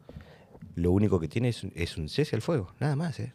Lo 0.75 0.91
único 0.91 1.17
que 1.21 1.29
tiene 1.29 1.47
es, 1.47 1.63
un- 1.63 1.71
es 1.75 1.95
un 1.95 2.09
cese 2.09 2.35
al 2.35 2.41
fuego, 2.41 2.73
nada 2.81 2.97
más. 2.97 3.21
¿eh? 3.21 3.31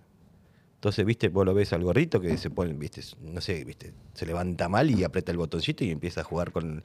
Entonces, 0.74 1.06
viste, 1.06 1.31
vos 1.31 1.47
lo 1.47 1.54
ves 1.54 1.72
al 1.72 1.83
gorrito 1.83 2.20
que 2.20 2.37
se 2.37 2.51
pone, 2.51 2.74
viste, 2.74 3.01
no 3.22 3.40
sé, 3.40 3.65
viste, 3.65 3.94
se 4.12 4.26
levanta 4.26 4.69
mal 4.69 4.90
y 4.90 5.03
aprieta 5.03 5.33
el 5.33 5.38
botoncito 5.38 5.83
y 5.83 5.90
empieza 5.90 6.20
a 6.20 6.24
jugar 6.24 6.53
con, 6.53 6.83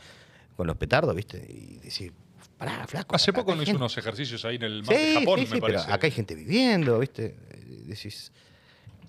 con 0.56 0.68
los 0.68 0.78
petardos, 0.78 1.14
viste, 1.14 1.46
y 1.50 1.80
decir, 1.84 2.14
pará, 2.60 2.86
flaco. 2.88 3.16
Hace 3.16 3.34
poco 3.34 3.56
no 3.56 3.64
hizo 3.64 3.68
gente". 3.72 3.78
unos 3.78 3.98
ejercicios 3.98 4.46
ahí 4.46 4.58
en 4.58 4.64
el 4.64 4.84
mar 4.84 4.96
Sí, 4.96 5.02
de 5.02 5.14
Japón, 5.20 5.40
sí, 5.40 5.46
me 5.46 5.52
pero 5.62 5.62
parece. 5.62 5.92
acá 5.92 6.06
hay 6.08 6.12
gente 6.12 6.36
viviendo, 6.36 7.00
¿viste? 7.00 7.26
Eh, 7.50 7.84
Decís, 7.88 8.32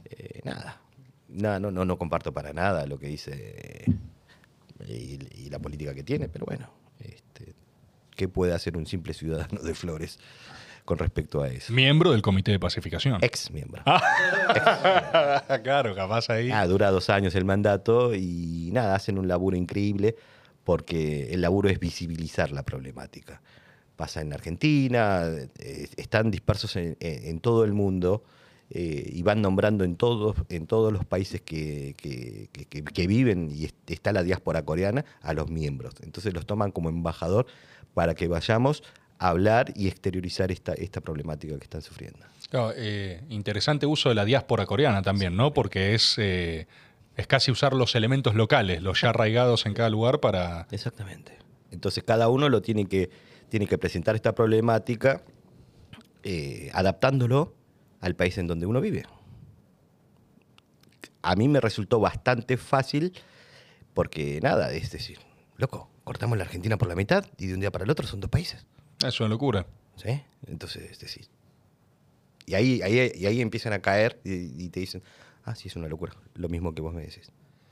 eh, 0.09 0.41
nada. 0.45 0.81
Nada, 1.29 1.61
no, 1.61 1.71
no, 1.71 1.85
no 1.85 1.99
comparto 1.99 2.33
para 2.33 2.53
nada 2.53 2.87
lo 2.87 2.99
que 2.99 3.07
dice 3.09 3.85
eh, 3.87 3.93
y, 4.89 5.45
y 5.45 5.51
la 5.51 5.59
política 5.59 5.95
que 5.95 6.03
tiene, 6.03 6.29
pero 6.29 6.47
bueno, 6.47 6.69
este, 6.99 7.55
¿qué 8.17 8.27
puede 8.29 8.55
hacer 8.55 8.77
un 8.77 8.87
simple 8.87 9.13
ciudadano 9.15 9.61
de 9.63 9.75
Flores 9.75 10.19
con 10.85 10.99
respecto 10.99 11.43
a 11.43 11.49
eso? 11.49 11.73
Miembro 11.73 12.11
del 12.13 12.23
Comité 12.23 12.51
de 12.53 12.59
Pacificación. 12.59 13.19
Ex 13.23 13.51
miembro. 13.53 13.83
claro, 15.63 15.95
capaz 15.95 16.31
ahí. 16.31 16.51
Ah, 16.51 16.67
dura 16.67 16.91
dos 16.91 17.11
años 17.11 17.35
el 17.35 17.45
mandato 17.45 18.15
y 18.15 18.71
nada, 18.73 18.95
hacen 18.95 19.19
un 19.19 19.29
laburo 19.29 19.57
increíble 19.57 20.17
porque 20.65 21.33
el 21.33 21.41
laburo 21.41 21.69
es 21.69 21.79
visibilizar 21.81 22.51
la 22.53 22.63
problemática. 22.63 23.41
Pasa 23.97 24.21
en 24.23 24.33
Argentina, 24.33 25.25
eh, 25.59 25.89
están 25.97 26.31
dispersos 26.31 26.77
en, 26.77 27.41
todo 27.41 27.65
el 27.65 27.73
mundo 27.73 28.23
eh, 28.71 29.11
y 29.13 29.23
van 29.23 29.43
nombrando 29.43 29.85
en 29.85 29.97
todos, 29.97 30.37
en 30.49 30.67
todos 30.67 30.93
los 30.93 31.05
países 31.05 31.41
que, 31.43 31.95
que- 31.99 32.49
que- 32.53 32.65
que- 32.67 32.85
que 32.85 33.07
viven 33.07 33.51
y 33.51 33.65
est- 33.65 33.91
está 33.91 34.13
la 34.13 34.23
diáspora 34.23 34.65
coreana 34.65 35.05
a 35.23 35.35
los 35.35 35.51
miembros. 35.51 35.95
Entonces 36.03 36.33
los 36.33 36.47
toman 36.47 36.71
como 36.71 36.89
embajador 36.89 37.47
para 37.95 38.15
que 38.15 38.29
vayamos 38.29 38.83
a 39.19 39.29
hablar 39.29 39.73
y 39.77 39.89
exteriorizar 39.89 40.51
esta, 40.51 40.73
esta 40.73 41.01
problemática 41.03 41.59
que 41.59 41.65
están 41.65 41.83
sufriendo. 41.83 42.21
Claro, 42.49 42.73
eh, 42.77 43.21
interesante 43.29 43.85
uso 43.87 44.09
de 44.09 44.15
la 44.15 44.25
diáspora 44.25 44.65
coreana 44.65 45.03
también, 45.03 45.37
¿no? 45.37 45.53
Porque 45.53 45.95
es, 45.95 46.15
es 47.21 47.27
casi 47.27 47.51
usar 47.51 47.75
los 47.75 47.95
elementos 47.95 48.35
locales, 48.35 48.83
los 48.83 49.01
ya 49.01 49.11
arraigados 49.11 49.67
en 49.67 49.75
cada 49.75 49.91
lugar 49.91 50.21
para... 50.21 50.67
Exactamente. 50.71 51.39
Entonces 51.71 52.03
cada 52.03 52.29
uno 52.29 52.49
lo 52.49 52.63
tiene 52.63 52.87
que, 52.87 53.11
tiene 53.49 53.67
que 53.67 53.79
presentar 53.79 54.17
esta 54.17 54.35
problemática 54.35 55.23
eh, 56.23 56.71
adaptándolo 56.75 57.55
al 58.01 58.17
país 58.17 58.39
en 58.39 58.47
donde 58.47 58.67
uno 58.67 58.81
vive. 58.81 59.05
A 61.23 61.37
mí 61.37 61.49
me 61.49 61.61
resultó 61.61 62.01
bastante 62.01 62.57
fácil 62.57 63.13
porque 63.95 64.41
nada, 64.43 64.73
es 64.73 64.91
decir, 64.91 65.19
loco, 65.57 65.91
cortamos 66.05 66.39
la 66.39 66.45
Argentina 66.45 66.79
por 66.79 66.89
la 66.89 66.95
mitad 66.95 67.27
y 67.39 67.47
de 67.47 67.55
un 67.55 67.61
día 67.61 67.71
para 67.71 67.85
el 67.85 67.91
otro 67.91 68.07
son 68.07 68.21
dos 68.21 68.31
países. 68.31 68.67
Es 69.07 69.21
una 69.21 69.29
locura. 69.29 69.67
¿Sí? 69.97 70.23
Entonces, 70.47 70.91
es 70.93 70.99
decir, 70.99 71.29
Y 72.47 72.55
ahí, 72.55 72.81
ahí, 72.81 73.13
y 73.15 73.27
ahí 73.27 73.43
empiezan 73.43 73.75
a 73.75 73.81
caer 73.81 74.19
y, 74.25 74.65
y 74.65 74.71
te 74.71 74.81
dicen, 74.81 75.03
ah, 75.51 75.55
sí, 75.55 75.69
es 75.69 75.77
una 75.77 75.89
locura, 75.89 76.13
lo 76.35 76.49
mismo 76.49 76.75
que 76.75 76.83
vos 76.83 76.95
me 76.95 77.03
decís. 77.03 77.31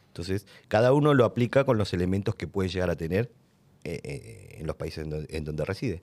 Entonces, 0.08 0.46
cada 0.68 0.92
uno 0.92 1.14
lo 1.14 1.24
aplica 1.24 1.64
con 1.64 1.78
los 1.78 1.92
elementos 1.92 2.34
que 2.34 2.46
puede 2.46 2.68
llegar 2.68 2.90
a 2.90 2.96
tener 2.96 3.30
eh, 3.84 4.00
eh, 4.02 4.56
en 4.58 4.66
los 4.66 4.76
países 4.76 5.04
en 5.04 5.10
donde, 5.10 5.36
en 5.36 5.44
donde 5.44 5.64
reside. 5.64 6.02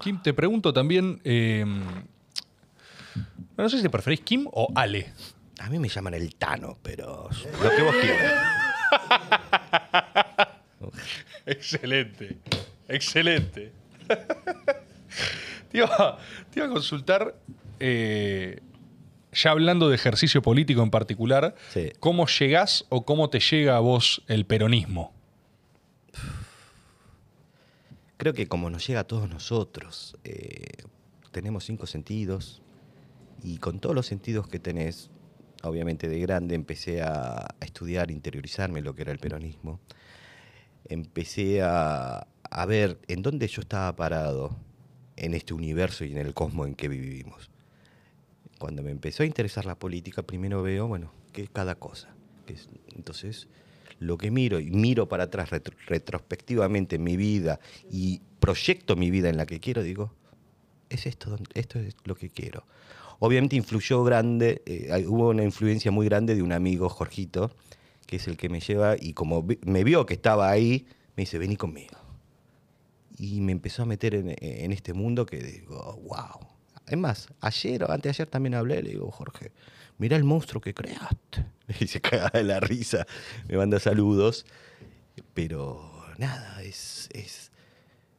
Kim, 0.00 0.20
te 0.20 0.34
pregunto 0.34 0.72
también, 0.72 1.20
eh, 1.24 1.64
no 3.56 3.68
sé 3.68 3.76
si 3.76 3.82
te 3.82 3.90
preferís 3.90 4.20
Kim 4.20 4.48
o 4.50 4.68
Ale. 4.74 5.12
A 5.60 5.70
mí 5.70 5.78
me 5.78 5.88
llaman 5.88 6.14
el 6.14 6.34
Tano, 6.34 6.78
pero 6.82 7.28
lo 7.62 7.70
que 7.70 7.82
vos 7.82 7.94
quieras. 8.00 8.32
Excelente, 11.46 12.38
excelente. 12.88 13.72
te, 15.70 15.78
iba, 15.78 16.18
te 16.50 16.60
iba 16.60 16.66
a 16.66 16.70
consultar, 16.70 17.34
eh, 17.78 18.60
ya 19.34 19.50
hablando 19.50 19.88
de 19.88 19.96
ejercicio 19.96 20.40
político 20.42 20.82
en 20.82 20.90
particular, 20.90 21.54
Sí. 21.72 21.92
¿cómo 22.00 22.26
llegás 22.26 22.86
o 22.88 23.04
cómo 23.04 23.30
te 23.30 23.40
llega 23.40 23.76
a 23.76 23.80
vos 23.80 24.22
el 24.28 24.46
peronismo? 24.46 25.12
Creo 28.16 28.32
que 28.32 28.46
como 28.46 28.70
nos 28.70 28.86
llega 28.86 29.00
a 29.00 29.04
todos 29.04 29.28
nosotros, 29.28 30.16
eh, 30.24 30.84
tenemos 31.32 31.64
cinco 31.64 31.86
sentidos 31.86 32.62
y 33.42 33.58
con 33.58 33.80
todos 33.80 33.94
los 33.94 34.06
sentidos 34.06 34.46
que 34.48 34.58
tenés, 34.58 35.10
obviamente 35.62 36.08
de 36.08 36.20
grande 36.20 36.54
empecé 36.54 37.02
a, 37.02 37.34
a 37.60 37.64
estudiar, 37.64 38.10
interiorizarme 38.10 38.80
lo 38.82 38.94
que 38.94 39.02
era 39.02 39.12
el 39.12 39.18
peronismo. 39.18 39.80
Empecé 40.88 41.62
a, 41.62 42.26
a 42.50 42.66
ver 42.66 42.98
en 43.08 43.22
dónde 43.22 43.48
yo 43.48 43.60
estaba 43.62 43.94
parado 43.96 44.56
en 45.16 45.34
este 45.34 45.52
universo 45.54 46.04
y 46.04 46.12
en 46.12 46.18
el 46.18 46.34
cosmos 46.34 46.68
en 46.68 46.74
que 46.74 46.88
vivimos. 46.88 47.50
Cuando 48.58 48.82
me 48.82 48.90
empezó 48.90 49.22
a 49.22 49.26
interesar 49.26 49.66
la 49.66 49.74
política, 49.74 50.22
primero 50.22 50.62
veo, 50.62 50.86
bueno, 50.86 51.12
qué 51.32 51.42
es 51.42 51.50
cada 51.50 51.74
cosa. 51.74 52.14
entonces, 52.94 53.48
lo 54.00 54.18
que 54.18 54.30
miro 54.30 54.60
y 54.60 54.70
miro 54.70 55.08
para 55.08 55.24
atrás 55.24 55.50
retro- 55.50 55.76
retrospectivamente 55.86 56.96
en 56.96 57.04
mi 57.04 57.16
vida 57.16 57.60
y 57.90 58.20
proyecto 58.40 58.96
mi 58.96 59.10
vida 59.10 59.28
en 59.30 59.36
la 59.36 59.46
que 59.46 59.60
quiero, 59.60 59.82
digo, 59.82 60.12
es 60.90 61.06
esto, 61.06 61.36
esto 61.54 61.78
es 61.78 61.96
lo 62.04 62.14
que 62.14 62.28
quiero. 62.30 62.64
Obviamente 63.18 63.56
influyó 63.56 64.04
grande, 64.04 64.62
eh, 64.66 65.04
hubo 65.06 65.30
una 65.30 65.44
influencia 65.44 65.90
muy 65.90 66.06
grande 66.06 66.34
de 66.34 66.42
un 66.42 66.52
amigo, 66.52 66.88
Jorgito, 66.88 67.50
que 68.06 68.16
es 68.16 68.28
el 68.28 68.36
que 68.36 68.48
me 68.48 68.60
lleva 68.60 68.96
y 69.00 69.12
como 69.14 69.46
me 69.64 69.84
vio 69.84 70.04
que 70.04 70.14
estaba 70.14 70.50
ahí, 70.50 70.86
me 71.16 71.22
dice, 71.22 71.38
vení 71.38 71.56
conmigo. 71.56 71.96
Y 73.16 73.40
me 73.40 73.52
empezó 73.52 73.82
a 73.82 73.86
meter 73.86 74.14
en 74.14 74.72
este 74.72 74.92
mundo 74.92 75.24
que 75.24 75.38
digo, 75.38 76.00
wow. 76.02 76.53
Es 76.86 76.98
más, 76.98 77.28
ayer 77.40 77.84
o 77.84 77.90
antes 77.90 78.02
de 78.02 78.08
ayer 78.10 78.28
también 78.28 78.54
hablé, 78.54 78.82
le 78.82 78.90
digo, 78.90 79.10
Jorge, 79.10 79.52
mira 79.98 80.16
el 80.16 80.24
monstruo 80.24 80.60
que 80.60 80.74
creaste. 80.74 81.46
Y 81.80 81.86
se 81.86 82.00
caga 82.00 82.28
de 82.28 82.44
la 82.44 82.60
risa, 82.60 83.06
me 83.48 83.56
manda 83.56 83.80
saludos. 83.80 84.44
Pero 85.32 85.90
nada, 86.18 86.62
es, 86.62 87.08
es 87.12 87.52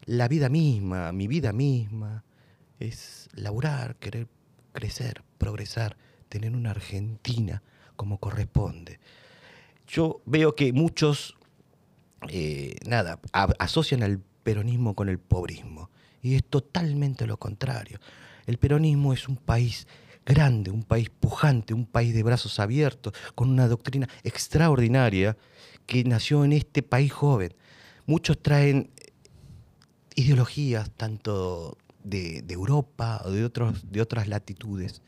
la 0.05 0.27
vida 0.27 0.49
misma, 0.49 1.11
mi 1.11 1.27
vida 1.27 1.53
misma. 1.53 2.23
Es 2.79 3.29
laburar, 3.33 3.95
querer 3.97 4.27
crecer, 4.73 5.23
progresar, 5.37 5.95
tener 6.27 6.55
una 6.55 6.71
Argentina 6.71 7.61
como 7.95 8.19
corresponde. 8.19 8.99
Yo 9.87 10.21
veo 10.25 10.55
que 10.55 10.73
muchos, 10.73 11.35
eh, 12.29 12.75
nada, 12.85 13.19
asocian 13.31 14.03
al 14.03 14.19
peronismo 14.43 14.95
con 14.95 15.09
el 15.09 15.19
pobrismo. 15.19 15.89
Y 16.21 16.35
es 16.35 16.43
totalmente 16.43 17.27
lo 17.27 17.37
contrario. 17.37 17.99
El 18.45 18.57
peronismo 18.57 19.13
es 19.13 19.27
un 19.27 19.37
país 19.37 19.87
grande, 20.25 20.71
un 20.71 20.83
país 20.83 21.09
pujante, 21.09 21.73
un 21.73 21.85
país 21.85 22.13
de 22.13 22.23
brazos 22.23 22.59
abiertos, 22.59 23.13
con 23.35 23.49
una 23.49 23.67
doctrina 23.67 24.09
extraordinaria 24.23 25.37
que 25.85 26.03
nació 26.03 26.43
en 26.43 26.53
este 26.53 26.81
país 26.81 27.11
joven. 27.11 27.53
Muchos 28.05 28.41
traen 28.41 28.91
ideologías 30.15 30.89
tanto 30.91 31.77
de, 32.03 32.43
Europa 32.49 33.21
o 33.25 33.31
de 33.31 34.01
otras 34.01 34.27
latitudes. 34.27 35.01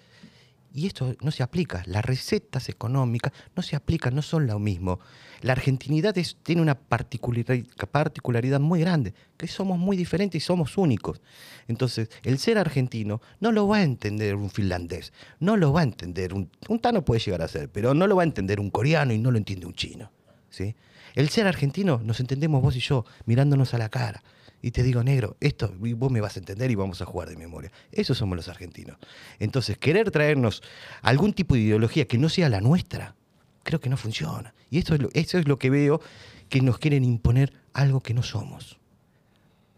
Y 0.77 0.85
esto 0.85 1.15
no 1.22 1.31
se 1.31 1.42
aplica. 1.42 1.81
Las 1.88 2.06
recetas 2.06 2.69
económicas 2.69 3.33
no 3.56 3.63
se 3.63 3.76
aplican, 3.76 4.13
no 4.13 4.22
son 4.22 4.45
lo 4.45 4.60
mismo. 4.60 4.99
La 5.42 5.53
argentinidad 5.53 6.15
tiene 6.43 6.61
una 6.61 6.79
particulari- 6.79 7.65
particularidad 7.90 8.60
muy 8.60 8.81
grande, 8.81 9.15
que 9.38 9.47
somos 9.47 9.79
muy 9.79 9.97
diferentes 9.97 10.43
y 10.43 10.45
somos 10.45 10.77
únicos. 10.77 11.19
Entonces, 11.67 12.10
el 12.22 12.38
ser 12.38 12.60
argentino 12.60 13.22
no 13.40 13.51
lo 13.51 13.67
va 13.67 13.77
a 13.77 13.83
entender 13.83 14.35
un 14.35 14.51
finlandés, 14.51 15.13
no 15.40 15.58
lo 15.58 15.74
va 15.74 15.79
a 15.79 15.83
entender 15.83 16.35
un, 16.35 16.51
un 16.69 16.79
tano 16.79 17.03
puede 17.03 17.22
llegar 17.22 17.42
a 17.42 17.47
ser, 17.47 17.72
pero 17.72 17.95
no 17.95 18.06
lo 18.06 18.15
va 18.15 18.22
a 18.22 18.26
entender 18.26 18.60
un 18.60 18.69
coreano 18.69 19.13
y 19.13 19.17
no 19.17 19.31
lo 19.31 19.40
entiende 19.40 19.65
un 19.65 19.74
chino. 19.74 20.11
¿sí? 20.51 20.76
El 21.15 21.29
ser 21.29 21.47
argentino 21.47 22.01
nos 22.03 22.19
entendemos 22.19 22.61
vos 22.61 22.76
y 22.76 22.81
yo, 22.81 23.03
mirándonos 23.26 23.74
a 23.74 23.79
la 23.79 23.90
cara. 23.90 24.22
Y 24.61 24.72
te 24.72 24.83
digo, 24.83 25.03
negro, 25.03 25.38
esto 25.40 25.73
y 25.83 25.93
vos 25.93 26.11
me 26.11 26.19
vas 26.19 26.35
a 26.35 26.40
entender 26.40 26.72
y 26.72 26.75
vamos 26.75 27.01
a 27.01 27.06
jugar 27.06 27.29
de 27.29 27.38
memoria. 27.38 27.72
Esos 27.91 28.17
somos 28.17 28.35
los 28.35 28.47
argentinos. 28.47 28.97
Entonces, 29.40 29.77
querer 29.77 30.09
traernos 30.11 30.63
algún 31.01 31.33
tipo 31.33 31.56
de 31.56 31.61
ideología 31.61 32.07
que 32.07 32.17
no 32.17 32.27
sea 32.27 32.49
la 32.49 32.59
nuestra, 32.59 33.15
creo 33.63 33.79
que 33.79 33.90
no 33.90 33.97
funciona. 33.97 34.53
Y 34.69 34.79
esto 34.79 34.95
es 34.95 35.01
lo, 35.01 35.09
eso 35.13 35.38
es 35.38 35.47
lo 35.47 35.59
que 35.59 35.69
veo 35.69 36.01
que 36.49 36.61
nos 36.61 36.79
quieren 36.79 37.03
imponer 37.03 37.53
algo 37.73 38.01
que 38.01 38.13
no 38.13 38.23
somos. 38.23 38.79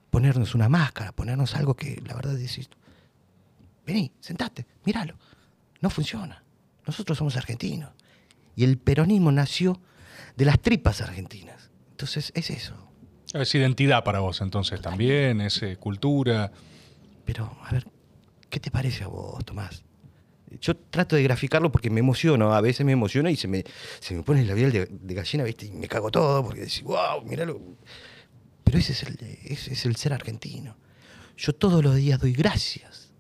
Ponernos 0.09 0.55
una 0.55 0.69
máscara, 0.69 1.11
ponernos 1.11 1.55
algo 1.55 1.75
que 1.75 2.01
la 2.05 2.15
verdad 2.15 2.33
decís, 2.33 2.69
vení, 3.85 4.11
sentate, 4.19 4.65
míralo. 4.85 5.17
No 5.81 5.89
funciona. 5.89 6.43
Nosotros 6.85 7.17
somos 7.17 7.37
argentinos. 7.37 7.91
Y 8.55 8.63
el 8.63 8.77
peronismo 8.77 9.31
nació 9.31 9.79
de 10.35 10.45
las 10.45 10.59
tripas 10.59 11.01
argentinas. 11.01 11.69
Entonces, 11.91 12.31
es 12.33 12.49
eso. 12.49 12.88
Es 13.33 13.53
identidad 13.53 14.03
para 14.03 14.21
vos 14.21 14.41
entonces 14.41 14.81
también, 14.81 15.41
es 15.41 15.61
eh, 15.61 15.77
cultura. 15.77 16.51
Pero, 17.25 17.55
a 17.63 17.71
ver, 17.71 17.85
¿qué 18.49 18.59
te 18.59 18.71
parece 18.71 19.03
a 19.03 19.07
vos, 19.07 19.45
Tomás? 19.45 19.83
Yo 20.59 20.75
trato 20.75 21.15
de 21.15 21.21
graficarlo 21.21 21.71
porque 21.71 21.91
me 21.91 21.99
emociono, 21.99 22.53
a 22.53 22.61
veces 22.61 22.83
me 22.83 22.93
emociona 22.93 23.29
y 23.29 23.35
se 23.35 23.47
me, 23.47 23.63
se 23.99 24.15
me 24.15 24.23
pone 24.23 24.41
el 24.41 24.47
labial 24.47 24.71
de, 24.71 25.13
gallina, 25.13 25.43
¿viste? 25.43 25.67
Y 25.67 25.71
me 25.71 25.87
cago 25.87 26.09
todo 26.09 26.43
porque 26.43 26.61
decís, 26.61 26.81
wow, 26.81 27.23
míralo. 27.23 27.61
Pero 28.63 28.79
ese 28.79 28.93
es, 28.93 29.03
el, 29.03 29.17
ese 29.43 29.73
es 29.73 29.85
el 29.85 29.95
ser 29.95 30.13
argentino. 30.13 30.75
Yo 31.37 31.53
todos 31.53 31.83
los 31.83 31.95
días 31.95 32.19
doy 32.19 32.33
gracias 32.33 33.11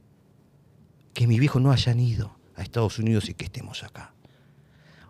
que 1.13 1.27
mis 1.27 1.39
viejos 1.39 1.61
no 1.61 1.71
hayan 1.71 1.99
ido 1.99 2.35
a 2.55 2.63
Estados 2.63 2.97
Unidos 2.97 3.29
y 3.29 3.35
que 3.35 3.45
estemos 3.45 3.83
acá. 3.83 4.13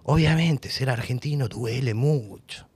Obviamente, 0.04 0.70
ser 0.70 0.90
argentino 0.90 1.48
duele 1.48 1.94
mucho. 1.94 2.68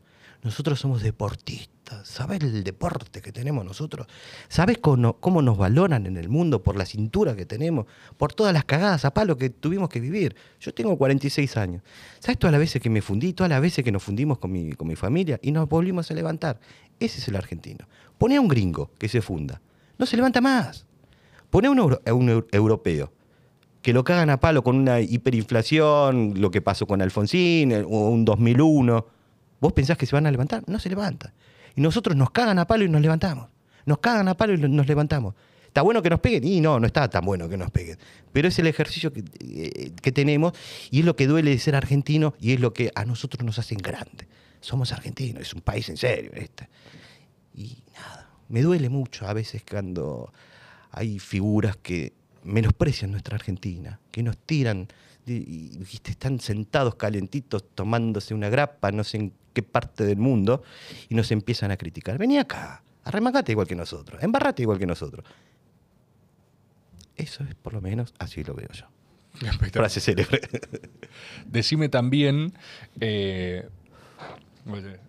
Nosotros 0.42 0.80
somos 0.80 1.02
deportistas. 1.02 1.73
¿Sabes 2.04 2.42
el 2.42 2.64
deporte 2.64 3.22
que 3.22 3.32
tenemos 3.32 3.64
nosotros? 3.66 4.08
¿Sabes 4.48 4.78
cómo, 4.80 5.42
nos 5.42 5.58
valoran 5.58 6.06
en 6.06 6.18
el 6.18 6.30
mundo 6.30 6.64
por 6.64 6.76
la 6.76 6.86
cintura 6.86 7.36
que 7.36 7.46
tenemos? 7.46 7.86
Por 8.18 8.34
todas 8.34 8.54
las 8.54 8.66
cagadas 8.66 9.06
a 9.06 9.14
palo 9.14 9.38
que 9.38 9.50
tuvimos 9.50 9.90
que 9.90 10.00
vivir. 10.00 10.36
Yo 10.60 10.74
tengo 10.74 10.98
46 10.98 11.58
años. 11.58 11.84
¿Sabes 12.20 12.40
todas 12.40 12.52
las 12.52 12.60
veces 12.60 12.82
que 12.82 12.90
me 12.90 13.02
fundí? 13.02 13.34
Todas 13.34 13.50
las 13.50 13.62
veces 13.62 13.84
que 13.84 13.92
nos 13.92 14.04
fundimos 14.04 14.40
con 14.40 14.52
mi, 14.52 14.96
familia 14.96 15.40
y 15.42 15.52
nos 15.52 15.70
volvimos 15.70 16.10
a 16.10 16.14
levantar. 16.14 16.60
Ese 17.00 17.20
es 17.20 17.28
el 17.28 17.36
argentino. 17.36 17.88
Pone 18.18 18.38
a 18.38 18.42
un 18.42 18.48
gringo 18.48 18.92
que 18.98 19.08
se 19.08 19.22
funda. 19.22 19.62
No 19.98 20.06
se 20.06 20.16
levanta 20.16 20.42
más. 20.42 20.86
Pone 21.50 21.68
a 21.68 21.72
un, 22.14 22.46
europeo 22.52 23.14
que 23.82 23.94
lo 23.94 24.04
cagan 24.04 24.30
a 24.30 24.40
palo 24.40 24.64
con 24.64 24.78
una 24.78 25.02
hiperinflación, 25.02 26.40
lo 26.40 26.52
que 26.52 26.62
pasó 26.62 26.88
con 26.88 27.02
Alfonsín, 27.02 27.72
el- 27.72 27.84
o 27.84 28.10
un 28.10 28.24
2001. 28.24 29.06
¿Vos 29.60 29.72
pensás 29.72 29.98
que 29.98 30.06
se 30.06 30.14
van 30.14 30.26
a 30.28 30.32
levantar? 30.32 30.64
No 30.68 30.78
se 30.78 30.90
levantan. 30.90 31.32
Y 31.76 31.82
nosotros 31.82 32.16
nos 32.16 32.32
cagan 32.32 32.60
a 32.60 32.68
palo 32.68 32.84
y 32.84 32.90
nos 32.90 33.02
levantamos. 33.02 33.50
Nos 33.86 34.00
cagan 34.00 34.28
a 34.28 34.36
palo 34.36 34.54
y 34.54 34.58
nos 34.58 34.88
levantamos. 34.88 35.36
¿Está 35.68 35.82
bueno 35.82 36.04
que 36.04 36.10
nos 36.10 36.20
peguen? 36.20 36.44
Y 36.44 36.62
no, 36.62 36.80
no 36.80 36.86
está 36.86 37.10
tan 37.10 37.26
bueno 37.26 37.50
que 37.50 37.58
nos 37.58 37.72
peguen. 37.72 37.98
Pero 38.32 38.48
es 38.48 38.60
el 38.60 38.68
ejercicio 38.68 39.12
que, 39.12 39.24
eh, 39.40 39.92
que 40.02 40.12
tenemos 40.12 40.54
y 40.92 41.00
es 41.00 41.06
lo 41.06 41.16
que 41.16 41.26
duele 41.26 41.50
de 41.50 41.58
ser 41.58 41.76
argentino 41.76 42.36
y 42.40 42.54
es 42.54 42.60
lo 42.60 42.74
que 42.74 42.92
a 42.94 43.06
nosotros 43.06 43.44
nos 43.44 43.58
hacen 43.58 43.80
grande. 43.80 44.28
Somos 44.62 44.92
argentinos, 44.92 45.42
es 45.42 45.54
un 45.54 45.62
país 45.62 45.90
en 45.90 45.98
serio 45.98 46.32
este. 46.36 46.70
Y 47.56 47.84
nada, 47.96 48.30
me 48.50 48.62
duele 48.62 48.90
mucho 48.90 49.28
a 49.28 49.34
veces 49.34 49.64
cuando 49.68 50.32
hay 50.92 51.18
figuras 51.18 51.76
que 51.78 52.14
menosprecian 52.44 53.12
nuestra 53.12 53.36
Argentina, 53.36 54.00
que 54.12 54.22
nos 54.22 54.38
tiran 54.38 54.88
y, 55.26 55.34
y, 55.34 55.88
están 56.06 56.40
sentados 56.40 56.96
calentitos 56.96 57.66
tomándose 57.74 58.34
una 58.34 58.50
grapa, 58.50 58.92
no 58.92 59.04
sé 59.04 59.18
en 59.18 59.34
qué 59.54 59.64
parte 59.64 60.04
del 60.06 60.18
mundo, 60.18 60.64
y 61.10 61.16
nos 61.16 61.32
empiezan 61.32 61.72
a 61.72 61.78
criticar. 61.78 62.18
Vení 62.18 62.38
acá, 62.38 62.84
arremangate 63.04 63.52
igual 63.52 63.68
que 63.68 63.76
nosotros, 63.76 64.22
embarrate 64.24 64.64
igual 64.64 64.80
que 64.80 64.86
nosotros. 64.86 65.26
Eso 67.16 67.44
es 67.44 67.56
por 67.56 67.74
lo 67.74 67.82
menos, 67.82 68.14
así 68.20 68.44
lo 68.44 68.56
veo 68.56 68.70
yo. 68.72 68.86
Frase 69.72 70.00
célebre. 70.00 70.42
Decime 71.46 71.90
también. 71.90 72.54
eh, 73.00 73.68
oye, 74.68 75.00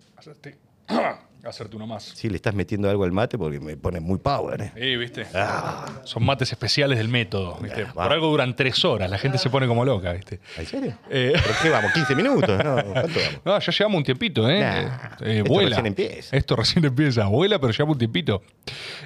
Hacerte 1.45 1.75
uno 1.75 1.85
más. 1.85 2.03
Sí, 2.15 2.27
le 2.27 2.37
estás 2.37 2.55
metiendo 2.55 2.89
algo 2.89 3.03
al 3.03 3.11
mate 3.11 3.37
porque 3.37 3.59
me 3.59 3.77
pone 3.77 3.99
muy 3.99 4.17
power. 4.17 4.61
¿eh? 4.63 4.71
Sí, 4.75 4.95
¿viste? 4.97 5.27
Ah. 5.35 5.85
Son 6.03 6.25
mates 6.25 6.51
especiales 6.51 6.97
del 6.97 7.07
método, 7.07 7.57
¿viste? 7.61 7.83
Ah, 7.87 7.93
Por 7.93 8.11
algo 8.11 8.27
duran 8.27 8.55
tres 8.55 8.83
horas, 8.83 9.09
la 9.09 9.17
gente 9.19 9.37
se 9.37 9.49
pone 9.51 9.67
como 9.67 9.85
loca, 9.85 10.11
¿viste? 10.13 10.39
¿En 10.57 10.65
serio? 10.65 10.97
Eh. 11.09 11.33
¿Pero 11.33 11.55
qué 11.61 11.69
vamos? 11.69 11.91
¿15 11.91 12.15
minutos? 12.15 12.63
No, 12.63 12.75
¿Cuánto 12.83 13.19
vamos? 13.19 13.41
No, 13.45 13.59
ya 13.59 13.71
llevamos 13.71 13.97
un 13.99 14.03
tiempito, 14.03 14.49
¿eh? 14.49 14.59
Nah, 14.59 14.81
Eh, 15.21 15.37
esto 15.37 15.49
vuela. 15.53 15.69
recién 15.69 15.85
empieza. 15.85 16.35
Esto 16.35 16.55
recién 16.55 16.83
empieza. 16.85 17.25
Vuela, 17.27 17.59
pero 17.59 17.71
llevamos 17.71 17.93
un 17.95 17.99
tiempito. 17.99 18.41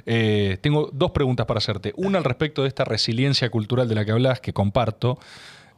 Eh, 0.06 0.58
tengo 0.62 0.90
dos 0.94 1.12
preguntas 1.12 1.46
para 1.46 1.58
hacerte. 1.58 1.94
Una 1.98 2.20
al 2.20 2.24
respecto 2.24 2.62
de 2.62 2.70
esta 2.70 2.86
resiliencia 2.86 3.50
cultural 3.50 3.88
de 3.90 3.96
la 3.96 4.06
que 4.06 4.12
hablas, 4.12 4.40
que 4.40 4.54
comparto. 4.54 5.20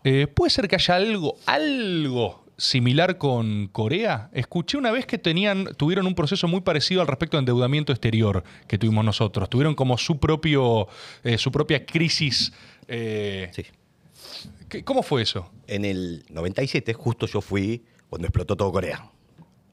Eh, 0.04 0.28
¿Puede 0.28 0.50
ser 0.50 0.68
que 0.68 0.76
haya 0.76 0.96
algo, 0.96 1.36
algo 1.46 2.41
similar 2.62 3.18
con 3.18 3.68
Corea? 3.68 4.30
Escuché 4.34 4.78
una 4.78 4.92
vez 4.92 5.06
que 5.06 5.18
tenían, 5.18 5.66
tuvieron 5.78 6.06
un 6.06 6.14
proceso 6.16 6.48
muy 6.48 6.62
parecido 6.62 7.02
al 7.02 7.08
respecto 7.08 7.38
de 7.38 7.40
endeudamiento 7.40 7.92
exterior 7.92 8.44
que 8.68 8.78
tuvimos 8.78 9.04
nosotros. 9.04 9.50
Tuvieron 9.50 9.74
como 9.76 9.98
su 9.98 10.20
propio, 10.20 10.88
eh, 11.24 11.38
su 11.38 11.52
propia 11.52 11.86
crisis. 11.86 12.54
eh, 12.88 13.50
Sí. 13.54 13.66
¿qué- 14.70 14.84
¿Cómo 14.84 15.02
fue 15.02 15.22
eso? 15.22 15.50
En 15.68 15.86
el 15.86 16.24
97, 16.30 16.94
justo 16.94 17.26
yo 17.26 17.42
fui 17.42 17.84
cuando 18.10 18.28
explotó 18.28 18.56
todo 18.58 18.72
Corea. 18.72 19.10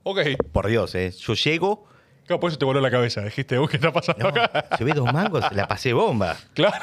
Ok. 0.05 0.21
Por 0.53 0.69
Dios, 0.69 0.95
¿eh? 0.95 1.13
Yo 1.19 1.35
llego, 1.35 1.87
Claro, 2.27 2.41
por 2.41 2.51
eso 2.51 2.59
te 2.59 2.67
voló 2.67 2.81
la 2.83 2.91
cabeza. 2.91 3.23
Dijiste, 3.23 3.59
"Uh, 3.59 3.67
¿qué 3.67 3.77
está 3.79 3.91
pasando 3.91 4.23
no, 4.25 4.29
acá? 4.29 4.77
llevé 4.79 4.93
dos 4.93 5.11
mangos, 5.13 5.45
la 5.53 5.67
pasé 5.67 5.95
bomba. 5.95 6.37
Claro. 6.53 6.77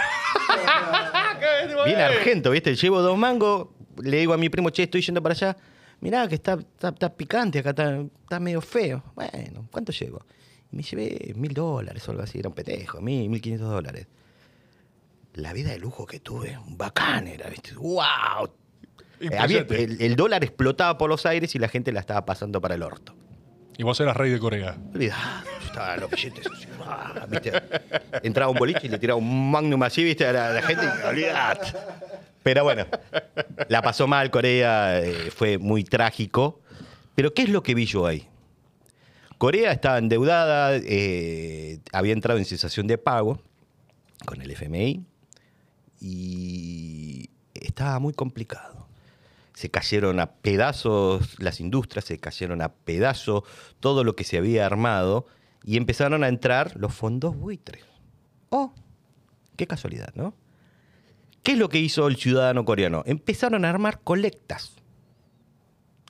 Bien 1.86 2.00
argento, 2.00 2.50
¿viste? 2.52 2.76
Llevo 2.76 3.02
dos 3.02 3.18
mangos, 3.18 3.68
le 4.02 4.18
digo 4.18 4.34
a 4.34 4.38
mi 4.38 4.50
primo, 4.50 4.70
che, 4.72 4.84
estoy 4.84 5.02
yendo 5.02 5.22
para 5.22 5.34
allá. 5.34 5.56
Mirá 6.02 6.28
que 6.28 6.36
está, 6.36 6.54
está, 6.54 6.90
está 6.90 7.10
picante 7.16 7.60
acá, 7.60 7.72
está, 7.72 8.00
está 8.02 8.40
medio 8.40 8.62
feo. 8.62 9.04
Bueno, 9.16 9.68
¿cuánto 9.72 9.92
llevo? 9.92 10.26
Y 10.72 10.76
me 10.76 10.84
llevé 10.84 11.34
mil 11.36 11.54
dólares 11.54 12.08
o 12.08 12.12
algo 12.12 12.24
así, 12.24 12.40
era 12.40 12.50
un 12.50 12.56
petejo, 12.56 13.02
mil, 13.02 13.30
mil 13.30 13.42
quinientos 13.42 13.70
dólares. 13.70 14.08
La 15.34 15.52
vida 15.54 15.72
de 15.72 15.80
lujo 15.80 16.06
que 16.06 16.20
tuve, 16.20 16.58
bacán 16.68 17.28
era, 17.28 17.50
¿viste? 17.50 17.74
¡Wow! 17.76 18.50
Eh, 19.20 19.30
había- 19.38 19.66
el, 19.70 20.02
el 20.02 20.16
dólar 20.16 20.44
explotaba 20.44 20.98
por 20.98 21.10
los 21.10 21.26
aires 21.26 21.56
y 21.56 21.60
la 21.60 21.68
gente 21.68 21.92
la 21.92 22.00
estaba 22.02 22.26
pasando 22.26 22.62
para 22.62 22.76
el 22.76 22.84
orto. 22.84 23.16
Y 23.78 23.84
vos 23.84 24.00
eras 24.00 24.16
rey 24.16 24.32
de 24.32 24.40
Corea. 24.40 24.78
Olvidá, 24.94 25.44
yo 25.60 25.68
estaba 25.68 25.96
en 25.96 26.02
los 26.02 26.12
billetes 26.12 26.48
ah, 26.86 27.26
¿viste? 27.30 27.52
Entraba 28.24 28.52
un 28.52 28.58
boliche 28.58 28.82
y 28.84 28.90
le 28.90 28.98
tiraba 28.98 29.18
un 29.18 29.52
magnum 29.52 29.82
así, 29.84 30.04
¿viste? 30.04 30.26
A 30.26 30.32
la, 30.32 30.52
la 30.52 30.62
gente. 30.62 30.86
Pero 32.44 32.64
bueno, 32.64 32.86
la 33.68 33.82
pasó 33.82 34.08
mal 34.08 34.32
Corea, 34.32 35.02
eh, 35.02 35.32
fue 35.32 35.58
muy 35.58 35.84
trágico. 35.84 36.62
Pero 37.16 37.34
¿qué 37.34 37.44
es 37.44 37.50
lo 37.50 37.64
que 37.64 37.74
vi 37.74 37.86
yo 37.86 38.06
ahí? 38.06 38.28
Corea 39.38 39.72
estaba 39.72 39.98
endeudada, 39.98 40.76
eh, 40.76 41.80
había 41.92 42.14
entrado 42.14 42.40
en 42.40 42.46
cesación 42.46 42.88
de 42.88 42.98
pago 42.98 43.42
con 44.26 44.42
el 44.42 44.52
FMI 44.52 45.04
y 46.00 47.30
estaba 47.54 48.00
muy 48.00 48.14
complicado. 48.14 48.85
Se 49.56 49.72
cayeron 49.72 50.20
a 50.20 50.34
pedazos 50.34 51.40
las 51.40 51.60
industrias, 51.60 52.06
se 52.06 52.20
cayeron 52.20 52.62
a 52.62 52.74
pedazos 52.74 53.44
todo 53.80 54.04
lo 54.04 54.16
que 54.16 54.24
se 54.24 54.38
había 54.38 54.66
armado 54.66 55.26
y 55.64 55.78
empezaron 55.78 56.24
a 56.24 56.28
entrar 56.28 56.76
los 56.76 56.94
fondos 56.94 57.36
buitres. 57.36 57.84
Oh, 58.50 58.74
qué 59.56 59.66
casualidad, 59.66 60.14
¿no? 60.14 60.36
¿Qué 61.42 61.54
es 61.54 61.58
lo 61.58 61.70
que 61.70 61.80
hizo 61.80 62.08
el 62.08 62.18
ciudadano 62.18 62.66
coreano? 62.66 63.04
Empezaron 63.06 63.66
a 63.66 63.70
armar 63.70 64.02
colectas. 64.02 64.74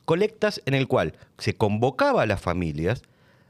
Colectas 0.06 0.62
en 0.66 0.74
el 0.74 0.88
cual 0.88 1.14
se 1.38 1.56
convocaba 1.56 2.24
a 2.24 2.26
las 2.26 2.42
familias 2.42 3.02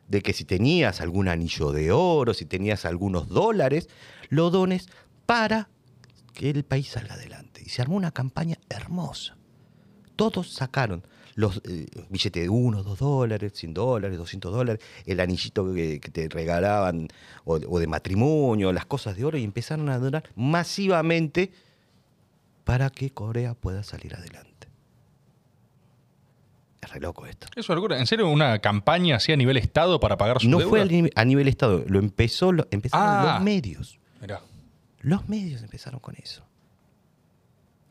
de 0.08 0.22
que 0.22 0.34
si 0.34 0.46
tenías 0.46 1.02
algún 1.02 1.28
anillo 1.28 1.72
de 1.72 1.92
oro, 1.92 2.34
si 2.34 2.46
tenías 2.46 2.86
algunos 2.86 3.30
dólares, 3.30 3.90
lo 4.30 4.50
dones 4.50 4.90
para 5.26 5.70
que 6.34 6.50
el 6.50 6.64
país 6.64 6.90
salga 6.90 7.16
adelante. 7.16 7.62
Y 7.66 7.70
se 7.70 7.82
armó 7.82 7.96
una 7.96 8.12
campaña 8.12 8.58
hermosa. 8.70 9.38
Todos 10.16 10.52
sacaron 10.52 11.04
los 11.36 11.58
eh, 11.66 11.88
billetes 12.10 12.44
de 12.44 12.50
1, 12.50 12.84
2 12.84 12.98
dólares, 13.00 13.52
100 13.56 13.74
dólares, 13.74 14.18
200 14.18 14.54
dólares, 14.54 14.82
el 15.06 15.20
anillito 15.20 15.74
que, 15.74 16.00
que 16.00 16.10
te 16.10 16.30
regalaban 16.30 17.10
o, 17.44 17.56
o 17.56 17.80
de 17.80 17.88
matrimonio, 17.88 18.72
las 18.72 18.86
cosas 18.86 19.18
de 19.18 19.26
oro 19.26 19.38
y 19.38 19.44
empezaron 19.44 19.90
a 19.90 20.00
donar 20.00 20.24
masivamente 20.36 21.52
para 22.64 22.90
que 22.90 23.10
Corea 23.12 23.54
pueda 23.54 23.84
salir 23.84 24.16
adelante. 24.16 24.68
Es 26.82 26.90
re 26.92 27.00
loco 27.02 27.26
esto. 27.26 27.48
Eso 27.56 27.74
es 27.74 27.76
locura. 27.76 28.00
¿En 28.00 28.08
serio 28.08 28.30
una 28.30 28.60
campaña 28.60 29.18
así 29.18 29.32
a 29.34 29.36
nivel 29.36 29.58
Estado 29.58 30.00
para 30.00 30.18
pagar 30.18 30.40
su 30.40 30.48
No 30.50 30.60
deuda? 30.60 30.70
fue 30.70 30.82
a 30.82 30.86
nivel, 30.86 31.12
a 31.16 31.26
nivel 31.26 31.48
Estado, 31.50 31.84
lo 31.88 32.00
empezó, 32.00 32.52
lo, 32.54 32.66
empezaron 32.72 33.08
Ah. 33.10 33.34
los 33.36 33.44
medios. 33.44 34.00
Mirá. 34.22 34.42
Los 35.02 35.28
medios 35.28 35.62
empezaron 35.64 36.00
con 36.00 36.16
eso. 36.16 36.45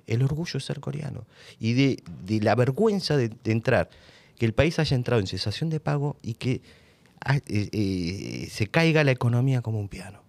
El 0.06 0.22
orgullo 0.22 0.54
de 0.54 0.60
ser 0.60 0.80
coreano. 0.80 1.26
Y 1.58 1.72
de, 1.72 2.02
la 2.40 2.54
vergüenza 2.54 3.16
de, 3.16 3.30
entrar, 3.44 3.88
que 4.36 4.46
el 4.46 4.52
país 4.52 4.78
haya 4.78 4.96
entrado 4.96 5.20
en 5.20 5.26
cesación 5.26 5.70
de 5.70 5.80
pago 5.80 6.16
y 6.22 6.34
que 6.34 6.60
ah, 7.24 7.36
eh, 7.36 7.68
eh, 7.72 8.48
se 8.50 8.66
caiga 8.66 9.04
la 9.04 9.10
economía 9.12 9.62
como 9.62 9.80
un 9.80 9.88
piano. 9.88 10.22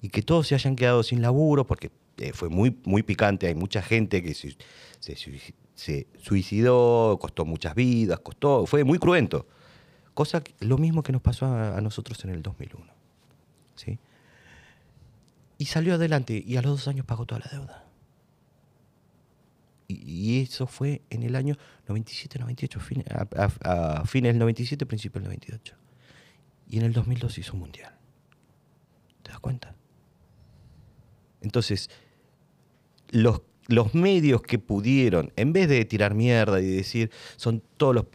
Y 0.00 0.08
que 0.08 0.22
todos 0.22 0.48
se 0.48 0.54
hayan 0.54 0.76
quedado 0.76 1.02
sin 1.02 1.22
laburo, 1.22 1.66
porque 1.66 1.90
eh, 2.18 2.32
fue 2.32 2.48
muy, 2.48 2.76
muy 2.84 3.02
picante, 3.02 3.46
hay 3.46 3.54
mucha 3.54 3.82
gente 3.82 4.22
que 4.22 4.34
se, 4.34 4.56
se 5.00 5.14
sui- 5.16 5.54
se 5.74 6.06
suicidó, 6.20 7.18
costó 7.20 7.44
muchas 7.44 7.74
vidas, 7.74 8.18
costó, 8.20 8.66
fue 8.66 8.84
muy 8.84 8.98
cruento. 8.98 9.46
Cosa 10.14 10.42
lo 10.60 10.76
mismo 10.78 11.02
que 11.02 11.12
nos 11.12 11.22
pasó 11.22 11.46
a, 11.46 11.76
a 11.78 11.80
nosotros 11.80 12.22
en 12.24 12.30
el 12.30 12.42
2001. 12.42 12.92
¿sí? 13.76 13.98
Y 15.58 15.66
salió 15.66 15.94
adelante 15.94 16.42
y 16.46 16.56
a 16.56 16.62
los 16.62 16.72
dos 16.72 16.88
años 16.88 17.06
pagó 17.06 17.24
toda 17.26 17.40
la 17.40 17.50
deuda. 17.50 17.81
Y, 20.04 20.40
eso 20.42 20.66
fue 20.66 21.02
en 21.10 21.22
el 21.22 21.36
año 21.36 21.56
97, 21.88 22.38
98, 22.38 22.80
fin- 22.80 23.04
a, 23.10 23.26
a- 23.36 24.00
a 24.00 24.04
fines 24.04 24.30
del 24.32 24.38
97, 24.38 24.86
principio 24.86 25.20
del 25.20 25.28
98. 25.28 25.74
Y 26.68 26.78
en 26.78 26.84
el 26.84 26.92
2002 26.92 27.38
hizo 27.38 27.52
un 27.54 27.60
mundial. 27.60 27.92
¿Te 29.22 29.30
das 29.30 29.40
cuenta? 29.40 29.74
Entonces, 31.40 31.90
los, 33.10 33.42
los 33.68 33.94
medios 33.94 34.42
que 34.42 34.58
pudieron, 34.58 35.32
en 35.36 35.52
vez 35.52 35.68
de 35.68 35.84
tirar 35.84 36.14
mierda 36.14 36.60
y 36.60 36.66
decir, 36.66 37.10
son 37.36 37.62
todos 37.76 37.94
los, 37.94 38.06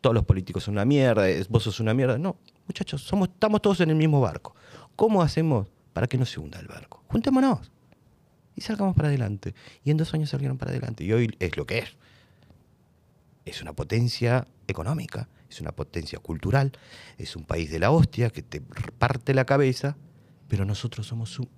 todos 0.00 0.14
los 0.14 0.24
políticos 0.24 0.64
son 0.64 0.74
una 0.74 0.84
mierda, 0.84 1.24
vos 1.48 1.62
sos 1.62 1.80
una 1.80 1.94
mierda, 1.94 2.18
no, 2.18 2.36
muchachos, 2.66 3.02
somos, 3.02 3.28
estamos 3.28 3.60
todos 3.62 3.80
en 3.80 3.90
el 3.90 3.96
mismo 3.96 4.20
barco. 4.20 4.54
¿Cómo 4.96 5.22
hacemos 5.22 5.68
para 5.92 6.06
que 6.06 6.18
no 6.18 6.24
se 6.24 6.40
hunda 6.40 6.58
el 6.60 6.66
barco? 6.68 7.04
Juntémonos 7.08 7.70
y 8.56 8.60
salgamos 8.60 8.94
para 8.94 9.08
adelante. 9.08 9.54
Y 9.84 9.90
en 9.90 9.96
dos 9.96 10.12
años 10.14 10.30
salieron 10.30 10.58
para 10.58 10.70
adelante. 10.70 11.04
Y 11.04 11.12
hoy 11.12 11.34
es 11.38 11.56
lo 11.56 11.66
que 11.66 11.78
es. 11.78 11.96
Es 13.44 13.60
una 13.60 13.72
potencia 13.74 14.46
económica, 14.66 15.28
es 15.50 15.60
una 15.60 15.72
potencia 15.72 16.18
cultural, 16.18 16.72
es 17.18 17.36
un 17.36 17.44
país 17.44 17.70
de 17.70 17.78
la 17.78 17.90
hostia 17.90 18.30
que 18.30 18.42
te 18.42 18.60
parte 18.60 19.34
la 19.34 19.44
cabeza, 19.44 19.96
pero 20.48 20.64
nosotros 20.64 21.06
somos 21.06 21.38
un- 21.38 21.48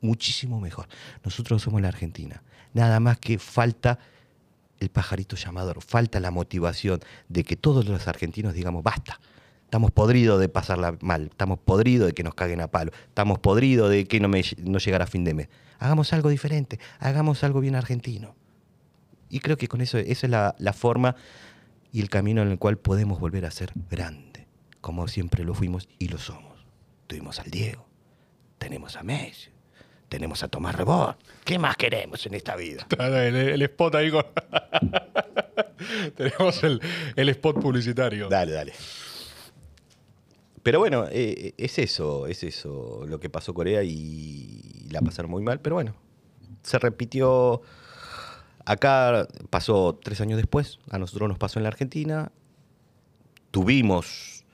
muchísimo 0.00 0.60
mejor. 0.60 0.88
Nosotros 1.24 1.62
somos 1.62 1.80
la 1.80 1.88
Argentina. 1.88 2.42
Nada 2.74 2.98
más 2.98 3.18
que 3.18 3.38
falta 3.38 3.98
el 4.80 4.88
pajarito 4.90 5.36
llamador, 5.36 5.80
falta 5.80 6.18
la 6.18 6.32
motivación 6.32 6.98
de 7.28 7.44
que 7.44 7.54
todos 7.54 7.86
los 7.86 8.08
argentinos 8.08 8.54
digamos, 8.54 8.82
basta. 8.82 9.20
Estamos 9.72 9.90
podridos 9.90 10.38
de 10.38 10.50
pasarla 10.50 10.98
mal, 11.00 11.28
estamos 11.30 11.58
podridos 11.58 12.08
de 12.08 12.12
que 12.12 12.22
nos 12.22 12.34
caguen 12.34 12.60
a 12.60 12.70
palo, 12.70 12.92
estamos 13.08 13.38
podridos 13.38 13.88
de 13.88 14.06
que 14.06 14.20
no, 14.20 14.28
me, 14.28 14.42
no 14.58 14.78
llegara 14.78 15.04
a 15.04 15.06
fin 15.06 15.24
de 15.24 15.32
mes. 15.32 15.48
Hagamos 15.78 16.12
algo 16.12 16.28
diferente, 16.28 16.78
hagamos 16.98 17.42
algo 17.42 17.60
bien 17.60 17.74
argentino. 17.74 18.36
Y 19.30 19.40
creo 19.40 19.56
que 19.56 19.68
con 19.68 19.80
eso, 19.80 19.96
esa 19.96 20.26
es 20.26 20.30
la, 20.30 20.54
la 20.58 20.74
forma 20.74 21.16
y 21.90 22.02
el 22.02 22.10
camino 22.10 22.42
en 22.42 22.50
el 22.50 22.58
cual 22.58 22.76
podemos 22.76 23.18
volver 23.18 23.46
a 23.46 23.50
ser 23.50 23.72
grande, 23.88 24.46
como 24.82 25.08
siempre 25.08 25.42
lo 25.42 25.54
fuimos 25.54 25.88
y 25.98 26.08
lo 26.08 26.18
somos. 26.18 26.66
Tuvimos 27.06 27.40
al 27.40 27.50
Diego, 27.50 27.86
tenemos 28.58 28.96
a 28.96 29.02
Messi, 29.02 29.48
tenemos 30.10 30.42
a 30.42 30.48
Tomás 30.48 30.74
Rebord. 30.74 31.16
¿Qué 31.44 31.58
más 31.58 31.78
queremos 31.78 32.26
en 32.26 32.34
esta 32.34 32.56
vida? 32.56 32.86
El, 32.98 33.36
el 33.36 33.62
spot 33.62 33.94
ahí 33.94 34.10
con... 34.10 34.26
Tenemos 36.14 36.62
el, 36.62 36.78
el 37.16 37.28
spot 37.30 37.58
publicitario. 37.58 38.28
Dale, 38.28 38.52
dale. 38.52 38.74
Pero 40.62 40.78
bueno, 40.78 41.06
eh, 41.10 41.54
es 41.56 41.78
eso, 41.78 42.26
es 42.28 42.44
eso 42.44 43.04
lo 43.08 43.18
que 43.18 43.28
pasó 43.28 43.52
Corea 43.52 43.82
y 43.82 44.86
la 44.90 45.00
pasaron 45.00 45.30
muy 45.30 45.42
mal, 45.42 45.60
pero 45.60 45.74
bueno, 45.76 45.94
se 46.62 46.78
repitió. 46.78 47.62
Acá 48.64 49.26
pasó 49.50 49.98
tres 50.00 50.20
años 50.20 50.36
después, 50.36 50.78
a 50.90 50.98
nosotros 50.98 51.28
nos 51.28 51.38
pasó 51.38 51.58
en 51.58 51.64
la 51.64 51.70
Argentina. 51.70 52.30
Tuvimos 53.50 54.44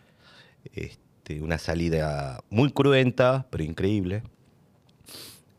este, 0.72 1.42
una 1.42 1.58
salida 1.58 2.40
muy 2.48 2.72
cruenta, 2.72 3.46
pero 3.50 3.62
increíble. 3.64 4.22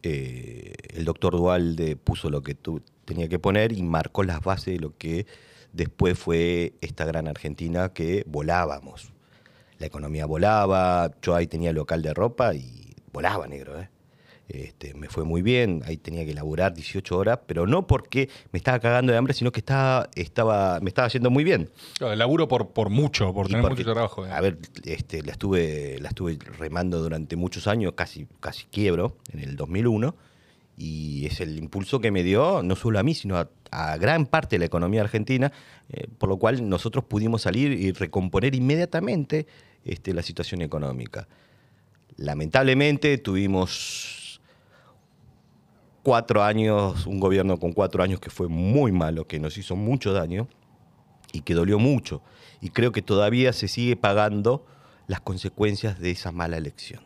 Eh, 0.02 0.74
el 0.96 1.06
doctor 1.06 1.34
Dualde 1.36 1.96
puso 1.96 2.30
lo 2.30 2.42
que 2.42 2.56
tu- 2.56 2.82
tenía 3.06 3.28
que 3.28 3.38
poner 3.38 3.72
y 3.72 3.84
marcó 3.84 4.24
las 4.24 4.42
bases 4.42 4.74
de 4.76 4.80
lo 4.80 4.98
que 4.98 5.28
después 5.74 6.18
fue 6.18 6.74
esta 6.82 7.06
gran 7.06 7.28
Argentina 7.28 7.90
que 7.90 8.24
volábamos. 8.26 9.12
La 9.80 9.88
economía 9.88 10.26
volaba, 10.26 11.12
yo 11.22 11.36
ahí 11.36 11.48
tenía 11.48 11.74
local 11.74 12.02
de 12.02 12.14
ropa 12.14 12.54
y 12.54 12.94
volaba 13.12 13.48
negro, 13.48 13.80
¿eh? 13.80 13.90
Este, 14.50 14.96
me 14.96 15.08
fue 15.10 15.26
muy 15.26 15.44
bien, 15.44 15.84
ahí 15.86 15.98
tenía 15.98 16.26
que 16.26 16.34
laburar 16.34 16.74
18 16.74 17.16
horas, 17.16 17.40
pero 17.46 17.68
no 17.68 17.86
porque 17.86 18.30
me 18.52 18.58
estaba 18.58 18.80
cagando 18.80 19.12
de 19.12 19.18
hambre, 19.20 19.36
sino 19.36 19.52
que 19.52 19.60
estaba, 19.60 20.10
estaba, 20.16 20.80
me 20.80 20.90
estaba 20.90 21.08
yendo 21.08 21.30
muy 21.30 21.44
bien. 21.44 21.70
Claro, 22.00 22.16
laburo 22.16 22.48
por, 22.48 22.70
por 22.72 22.90
mucho, 22.90 23.32
por 23.32 23.46
Y 23.46 23.50
tener 23.50 23.62
porque, 23.62 23.84
mucho 23.84 23.94
trabajo. 23.94 24.26
eh. 24.26 24.32
A 24.32 24.42
ver, 24.42 24.58
este, 24.86 25.22
la, 25.22 25.34
estuve, 25.34 26.00
la 26.02 26.10
estuve 26.10 26.40
remando 26.58 26.98
durante 26.98 27.36
muchos 27.36 27.68
años, 27.68 27.94
casi, 27.96 28.26
casi 28.40 28.66
quiebro, 28.66 29.18
en 29.32 29.42
el 29.42 29.56
2001, 29.56 30.16
y 30.78 31.28
es 31.28 31.42
el 31.42 31.56
impulso 31.60 32.00
que 32.02 32.10
me 32.10 32.24
dio, 32.24 32.64
no 32.64 32.76
solo 32.76 32.98
a 32.98 33.04
mí, 33.04 33.14
sino 33.14 33.38
a, 33.38 33.50
a 33.70 33.98
gran 33.98 34.26
parte 34.26 34.56
de 34.56 34.60
la 34.62 34.66
economía 34.66 35.02
argentina, 35.02 35.52
eh, 35.90 36.08
por 36.18 36.28
lo 36.28 36.38
cual 36.38 36.68
nosotros 36.68 37.04
pudimos 37.06 37.44
salir 37.44 37.72
y 37.74 37.92
recomponer 37.92 38.56
inmediatamente 38.56 39.46
este, 39.90 40.14
la 40.14 40.22
situación 40.22 40.62
económica. 40.62 41.28
Lamentablemente 42.18 43.18
tuvimos 43.18 44.42
cuatro 46.04 46.44
años, 46.44 47.06
un 47.06 47.20
gobierno 47.20 47.58
con 47.58 47.74
cuatro 47.74 48.04
años 48.04 48.20
que 48.20 48.30
fue 48.30 48.48
muy 48.48 48.92
malo, 48.92 49.28
que 49.28 49.40
nos 49.40 49.58
hizo 49.58 49.76
mucho 49.76 50.14
daño 50.14 50.48
y 51.32 51.42
que 51.42 51.54
dolió 51.54 51.80
mucho. 51.80 52.22
Y 52.62 52.70
creo 52.70 52.92
que 52.92 53.02
todavía 53.02 53.54
se 53.54 53.68
sigue 53.68 53.96
pagando 53.96 54.66
las 55.08 55.22
consecuencias 55.22 56.00
de 56.00 56.12
esa 56.12 56.32
mala 56.32 56.58
elección. 56.58 57.04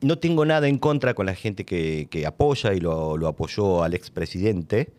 No 0.00 0.18
tengo 0.18 0.44
nada 0.44 0.68
en 0.68 0.78
contra 0.78 1.14
con 1.14 1.26
la 1.26 1.34
gente 1.34 1.64
que, 1.64 2.08
que 2.10 2.26
apoya 2.26 2.74
y 2.74 2.80
lo, 2.80 3.16
lo 3.16 3.28
apoyó 3.28 3.84
al 3.84 3.94
expresidente, 3.94 4.92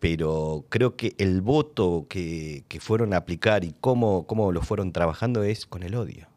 pero 0.00 0.64
creo 0.68 0.96
que 0.96 1.14
el 1.18 1.40
voto 1.40 2.06
que, 2.08 2.64
que 2.68 2.80
fueron 2.80 3.12
a 3.14 3.18
aplicar 3.18 3.64
y 3.64 3.74
cómo, 3.80 4.26
cómo 4.26 4.52
lo 4.52 4.62
fueron 4.62 4.92
trabajando 4.92 5.42
es 5.42 5.66
con 5.66 5.82
el 5.82 5.94
odio. 5.94 6.28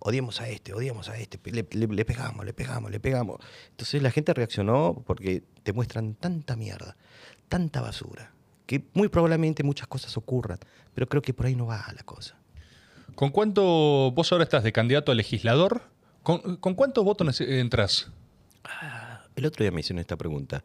Odiamos 0.00 0.40
a 0.40 0.48
este, 0.48 0.72
odiamos 0.72 1.08
a 1.08 1.16
este, 1.18 1.38
le, 1.52 1.66
le- 1.70 1.86
le 1.86 2.04
pegamos, 2.04 2.44
le 2.46 2.54
pegamos, 2.54 2.90
le 2.90 3.00
pegamos. 3.00 3.36
Entonces 3.70 4.02
la 4.02 4.10
gente 4.10 4.32
reaccionó 4.32 5.02
porque 5.06 5.42
te 5.62 5.72
muestran 5.72 6.14
tanta 6.14 6.56
mierda, 6.56 6.96
tanta 7.48 7.80
basura, 7.82 8.32
que 8.66 8.82
muy 8.94 9.08
probablemente 9.08 9.62
muchas 9.62 9.86
cosas 9.88 10.16
ocurran, 10.16 10.58
pero 10.94 11.06
creo 11.06 11.20
que 11.22 11.34
por 11.34 11.46
ahí 11.46 11.54
no 11.54 11.66
va 11.66 11.84
la 11.94 12.02
cosa. 12.02 12.36
¿Con 13.14 13.30
cuánto 13.30 13.62
vos 14.12 14.32
ahora 14.32 14.44
estás 14.44 14.64
de 14.64 14.72
candidato 14.72 15.12
a 15.12 15.14
legislador? 15.14 15.82
¿Con, 16.22 16.56
con 16.56 16.74
cuántos 16.74 17.04
votos 17.04 17.40
entras? 17.42 18.10
El 19.36 19.46
otro 19.46 19.62
día 19.64 19.70
me 19.70 19.80
hicieron 19.80 19.98
esta 20.00 20.16
pregunta. 20.16 20.62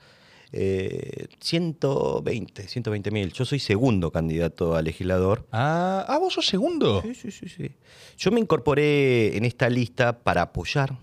Eh, 0.58 1.28
120, 1.42 2.68
120 2.70 3.12
mil. 3.12 3.34
Yo 3.34 3.44
soy 3.44 3.60
segundo 3.60 4.10
candidato 4.10 4.78
a 4.78 4.82
legislador. 4.82 5.46
Ah, 5.52 6.06
ah, 6.08 6.18
vos 6.18 6.34
sos 6.34 6.48
segundo. 6.48 7.02
Sí, 7.02 7.14
sí, 7.14 7.30
sí, 7.30 7.50
sí. 7.50 7.72
Yo 8.18 8.32
me 8.32 8.40
incorporé 8.40 9.36
en 9.36 9.44
esta 9.44 9.68
lista 9.68 10.20
para 10.20 10.44
apoyar 10.44 10.98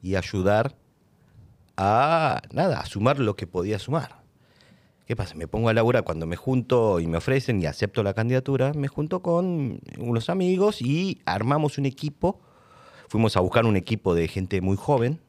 y 0.00 0.14
ayudar 0.14 0.76
a, 1.76 2.40
nada, 2.52 2.78
a 2.78 2.86
sumar 2.86 3.18
lo 3.18 3.34
que 3.34 3.48
podía 3.48 3.80
sumar. 3.80 4.22
¿Qué 5.08 5.16
pasa? 5.16 5.34
Me 5.34 5.48
pongo 5.48 5.70
a 5.70 5.74
laburar 5.74 6.04
cuando 6.04 6.26
me 6.26 6.36
junto 6.36 7.00
y 7.00 7.08
me 7.08 7.16
ofrecen 7.16 7.60
y 7.60 7.66
acepto 7.66 8.04
la 8.04 8.14
candidatura, 8.14 8.74
me 8.74 8.86
junto 8.86 9.22
con 9.22 9.80
unos 9.98 10.30
amigos 10.30 10.80
y 10.80 11.20
armamos 11.26 11.78
un 11.78 11.86
equipo. 11.86 12.40
Fuimos 13.08 13.36
a 13.36 13.40
buscar 13.40 13.66
un 13.66 13.76
equipo 13.76 14.14
de 14.14 14.28
gente 14.28 14.60
muy 14.60 14.76
joven, 14.76 15.20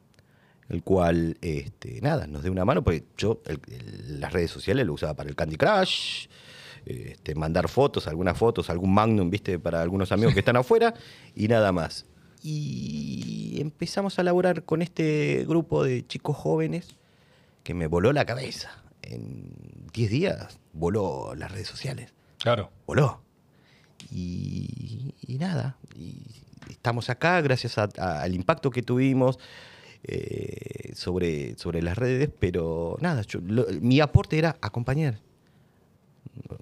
el 0.68 0.82
cual, 0.82 1.36
este, 1.42 2.00
nada, 2.00 2.26
nos 2.26 2.42
dé 2.42 2.50
una 2.50 2.64
mano, 2.64 2.82
porque 2.82 3.04
yo 3.16 3.40
el- 3.46 3.60
el- 3.72 4.20
las 4.20 4.32
redes 4.32 4.50
sociales 4.50 4.86
lo 4.86 4.94
usaba 4.94 5.14
para 5.14 5.28
el 5.28 5.36
Candy 5.36 5.56
Crush, 5.56 6.26
este, 6.84 7.34
mandar 7.34 7.68
fotos, 7.68 8.06
algunas 8.06 8.36
fotos, 8.38 8.70
algún 8.70 8.92
Magnum, 8.94 9.28
viste, 9.30 9.58
para 9.58 9.82
algunos 9.82 10.12
amigos 10.12 10.34
que 10.34 10.40
están 10.40 10.56
afuera, 10.56 10.94
y 11.34 11.48
nada 11.48 11.72
más. 11.72 12.06
Y 12.42 13.58
empezamos 13.60 14.18
a 14.18 14.22
laburar 14.22 14.64
con 14.64 14.82
este 14.82 15.44
grupo 15.48 15.82
de 15.84 16.06
chicos 16.06 16.36
jóvenes 16.36 16.96
que 17.64 17.74
me 17.74 17.86
voló 17.88 18.12
la 18.12 18.24
cabeza. 18.24 18.70
En 19.02 19.50
10 19.92 20.10
días 20.10 20.58
voló 20.72 21.34
las 21.36 21.50
redes 21.52 21.66
sociales 21.68 22.12
Claro. 22.38 22.70
voló. 22.86 23.22
Y, 24.12 25.14
y 25.26 25.38
nada, 25.38 25.76
y 25.96 26.22
estamos 26.70 27.10
acá 27.10 27.40
gracias 27.40 27.78
a- 27.78 27.88
a- 27.98 28.22
al 28.22 28.34
impacto 28.34 28.70
que 28.70 28.82
tuvimos 28.82 29.38
eh, 30.08 30.92
sobre, 30.94 31.58
sobre 31.58 31.82
las 31.82 31.98
redes, 31.98 32.30
pero 32.38 32.96
nada, 33.00 33.22
mi 33.80 33.98
aporte 33.98 34.38
era 34.38 34.56
acompañar. 34.60 35.18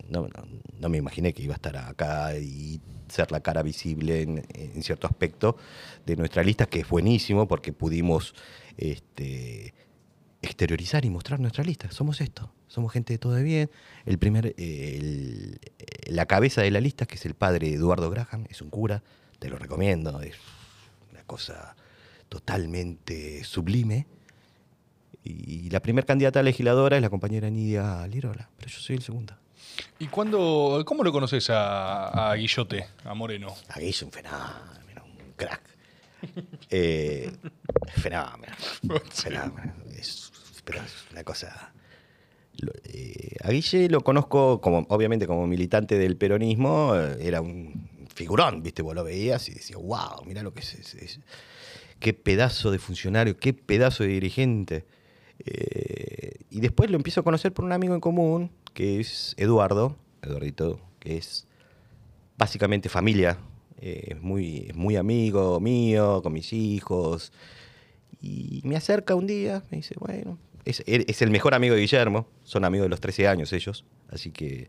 No, 0.08 0.88
me 0.88 0.96
imaginé 0.96 1.34
que 1.34 1.42
iba 1.42 1.52
a 1.52 1.56
estar 1.56 1.76
acá 1.76 2.38
y 2.38 2.80
ser 3.08 3.30
la 3.32 3.40
cara 3.40 3.62
visible 3.62 4.22
en, 4.22 4.82
cierto 4.82 5.06
aspecto 5.06 5.58
de 6.06 6.16
nuestra 6.16 6.42
lista, 6.42 6.64
que 6.64 6.80
es 6.80 6.88
buenísimo 6.88 7.46
porque 7.46 7.74
pudimos 7.74 8.34
este, 8.78 9.74
exteriorizar 10.40 11.04
y 11.04 11.10
mostrar 11.10 11.38
nuestra 11.38 11.64
lista. 11.64 11.90
Somos 11.90 12.22
esto, 12.22 12.50
somos 12.66 12.92
gente 12.92 13.12
de 13.12 13.18
todo 13.18 13.34
de 13.34 13.42
bien. 13.42 13.70
El 14.06 14.18
primer, 14.18 14.54
la 16.06 16.24
cabeza 16.24 16.62
de 16.62 16.70
la 16.70 16.80
lista, 16.80 17.04
que 17.04 17.16
es 17.16 17.26
el 17.26 17.34
padre 17.34 17.74
Eduardo 17.74 18.08
Graham, 18.08 18.46
es 18.48 18.62
un 18.62 18.70
cura, 18.70 19.02
te 19.38 19.50
lo 19.50 19.58
recomiendo, 19.58 20.22
es 20.22 20.36
una 21.10 21.24
cosa 21.24 21.76
totalmente 22.34 23.44
sublime. 23.44 24.06
Y 25.22 25.70
la 25.70 25.80
primera 25.80 26.04
candidata 26.06 26.40
a 26.40 26.42
legisladora 26.42 26.96
es 26.96 27.02
la 27.02 27.08
compañera 27.08 27.48
Nidia 27.48 28.06
Lirola, 28.08 28.50
pero 28.58 28.68
yo 28.70 28.78
soy 28.80 28.96
el 28.96 29.02
segundo. 29.02 29.34
¿Y 29.98 30.06
cuándo, 30.08 30.82
cómo 30.84 31.02
lo 31.04 31.12
conoces 31.12 31.48
a, 31.50 32.30
a 32.30 32.34
Guillote, 32.34 32.86
a 33.04 33.14
Moreno? 33.14 33.54
Aquí 33.68 33.88
es 33.88 34.02
un 34.02 34.10
fenómeno, 34.10 35.04
un 35.04 35.32
crack. 35.36 35.62
Eh, 36.70 37.30
fenómeno. 37.96 38.54
fenómeno. 39.10 39.74
Es, 39.96 40.32
pero 40.64 40.80
es 40.82 41.04
una 41.12 41.22
cosa. 41.22 41.72
Eh, 42.84 43.36
a 43.42 43.50
Guille 43.50 43.88
lo 43.90 44.00
conozco 44.00 44.60
como, 44.60 44.86
obviamente, 44.88 45.26
como 45.26 45.46
militante 45.46 45.98
del 45.98 46.16
peronismo, 46.16 46.94
eh, 46.96 47.18
era 47.20 47.40
un 47.42 47.88
figurón, 48.14 48.62
viste, 48.62 48.80
vos 48.82 48.94
lo 48.94 49.04
veías 49.04 49.48
y 49.48 49.54
decías, 49.54 49.78
wow, 49.80 50.24
mira 50.26 50.42
lo 50.42 50.54
que 50.54 50.60
es, 50.60 50.74
es- 50.74 50.94
es- 50.94 51.20
qué 52.04 52.12
pedazo 52.12 52.70
de 52.70 52.78
funcionario, 52.78 53.38
qué 53.38 53.54
pedazo 53.54 54.02
de 54.02 54.10
dirigente. 54.10 54.84
Eh, 55.38 56.32
y 56.50 56.60
después 56.60 56.90
lo 56.90 56.98
empiezo 56.98 57.20
a 57.20 57.24
conocer 57.24 57.54
por 57.54 57.64
un 57.64 57.72
amigo 57.72 57.94
en 57.94 58.00
común, 58.02 58.50
que 58.74 59.00
es 59.00 59.34
Eduardo, 59.38 59.96
Eduardito, 60.20 60.78
que 60.98 61.16
es 61.16 61.46
básicamente 62.36 62.90
familia. 62.90 63.38
eh, 63.80 64.08
es 64.08 64.20
muy, 64.22 64.96
amigo 64.98 65.58
mío, 65.60 66.20
con 66.22 66.34
mis 66.34 66.52
hijos. 66.52 67.32
Y 68.20 68.60
me 68.64 68.76
acerca 68.76 69.14
un 69.14 69.26
día, 69.26 69.62
me 69.70 69.78
dice, 69.78 69.94
bueno, 69.98 70.36
es, 70.66 70.82
es 70.86 71.22
el 71.22 71.30
mejor 71.30 71.54
amigo 71.54 71.74
de 71.74 71.80
Guillermo, 71.80 72.26
son 72.42 72.66
amigos 72.66 72.84
de 72.84 72.90
los 72.90 73.00
13 73.00 73.28
años 73.28 73.50
ellos. 73.54 73.86
Así 74.10 74.30
que, 74.30 74.68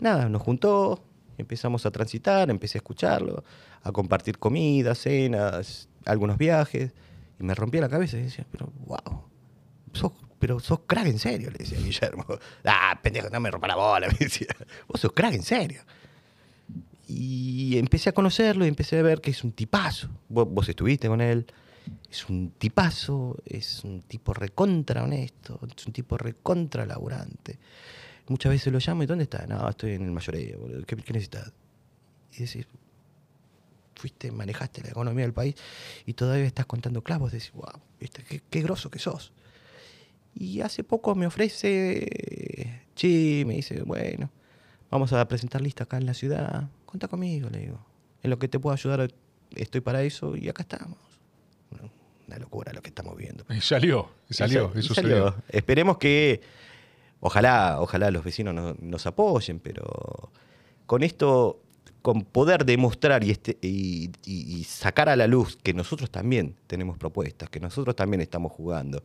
nada, 0.00 0.28
nos 0.28 0.42
juntó, 0.42 1.00
empezamos 1.38 1.86
a 1.86 1.92
transitar, 1.92 2.50
empecé 2.50 2.78
a 2.78 2.80
escucharlo, 2.80 3.44
a 3.84 3.92
compartir 3.92 4.38
comidas, 4.38 4.98
cenas, 4.98 5.88
algunos 6.06 6.38
viajes. 6.38 6.92
Y 7.38 7.44
me 7.44 7.54
rompía 7.54 7.80
la 7.80 7.88
cabeza 7.88 8.18
y 8.18 8.22
decía, 8.22 8.46
pero 8.50 8.72
wow, 8.86 9.24
sos, 9.92 10.12
pero 10.38 10.60
sos 10.60 10.80
crack 10.86 11.06
en 11.06 11.18
serio, 11.18 11.50
le 11.50 11.58
decía 11.58 11.78
Guillermo. 11.78 12.24
Ah, 12.64 12.98
pendejo, 13.02 13.28
no 13.30 13.40
me 13.40 13.50
rompa 13.50 13.68
la 13.68 13.76
bola, 13.76 14.08
me 14.12 14.18
decía. 14.18 14.48
Vos 14.88 15.00
sos 15.00 15.12
crack 15.12 15.34
en 15.34 15.42
serio. 15.42 15.82
Y 17.08 17.76
empecé 17.78 18.10
a 18.10 18.12
conocerlo 18.12 18.64
y 18.64 18.68
empecé 18.68 18.98
a 18.98 19.02
ver 19.02 19.20
que 19.20 19.30
es 19.30 19.44
un 19.44 19.52
tipazo. 19.52 20.08
Vos, 20.28 20.48
vos 20.48 20.68
estuviste 20.68 21.08
con 21.08 21.20
él. 21.20 21.46
Es 22.10 22.28
un 22.28 22.52
tipazo, 22.52 23.36
es 23.44 23.82
un 23.84 24.02
tipo 24.02 24.32
recontra 24.32 25.02
honesto, 25.02 25.58
es 25.76 25.86
un 25.86 25.92
tipo 25.92 26.16
recontra 26.16 26.86
laburante. 26.86 27.58
Muchas 28.28 28.52
veces 28.52 28.72
lo 28.72 28.78
llamo 28.78 29.02
y 29.02 29.06
¿dónde 29.06 29.24
está? 29.24 29.46
No, 29.46 29.68
estoy 29.68 29.92
en 29.92 30.04
el 30.04 30.12
mayoreo, 30.12 30.60
boludo. 30.60 30.84
¿Qué, 30.86 30.96
qué 30.96 31.12
necesitas? 31.12 31.52
Y 32.32 32.44
decís, 32.44 32.66
fuiste, 34.02 34.32
manejaste 34.32 34.82
la 34.82 34.88
economía 34.90 35.24
del 35.24 35.32
país 35.32 35.54
y 36.06 36.14
todavía 36.14 36.44
estás 36.44 36.66
contando 36.66 37.02
clavos. 37.02 37.30
Decís, 37.30 37.52
wow. 37.54 37.80
Qué, 38.00 38.42
qué 38.50 38.60
groso 38.62 38.90
que 38.90 38.98
sos. 38.98 39.32
Y 40.34 40.60
hace 40.60 40.82
poco 40.82 41.14
me 41.14 41.26
ofrece, 41.26 42.82
sí, 42.96 43.44
me 43.46 43.54
dice, 43.54 43.82
bueno, 43.82 44.30
vamos 44.90 45.12
a 45.12 45.26
presentar 45.28 45.60
lista 45.60 45.84
acá 45.84 45.98
en 45.98 46.06
la 46.06 46.14
ciudad. 46.14 46.68
Cuenta 46.86 47.06
conmigo, 47.06 47.48
le 47.50 47.58
digo. 47.60 47.78
En 48.22 48.30
lo 48.30 48.38
que 48.38 48.48
te 48.48 48.58
puedo 48.58 48.74
ayudar, 48.74 49.08
estoy 49.54 49.80
para 49.82 50.02
eso 50.02 50.36
y 50.36 50.48
acá 50.48 50.62
estamos. 50.62 50.98
Una- 51.70 52.38
locura 52.38 52.72
lo 52.72 52.80
que 52.80 52.88
estamos 52.88 53.14
viendo. 53.16 53.44
Y 53.50 53.60
salió, 53.60 54.08
y 54.30 54.32
salió, 54.34 54.70
Y 54.70 54.74
sal- 54.76 54.82
sucedió. 54.82 55.16
salió. 55.28 55.42
Esperemos 55.50 55.98
que, 55.98 56.40
ojalá, 57.20 57.76
ojalá 57.78 58.10
los 58.10 58.24
vecinos 58.24 58.54
no- 58.54 58.74
nos 58.80 59.04
apoyen, 59.06 59.60
pero 59.60 60.32
con 60.86 61.02
esto, 61.02 61.60
con 62.02 62.22
poder 62.22 62.64
demostrar 62.64 63.22
y, 63.24 63.30
este, 63.30 63.56
y, 63.62 64.10
y- 64.26 64.56
y 64.58 64.64
sacar 64.64 65.08
a 65.08 65.16
la 65.16 65.26
luz 65.28 65.56
que 65.62 65.72
nosotros 65.72 66.10
también 66.10 66.56
tenemos 66.66 66.98
propuestas, 66.98 67.48
que 67.48 67.60
nosotros 67.60 67.94
también 67.96 68.20
estamos 68.20 68.52
jugando 68.52 69.02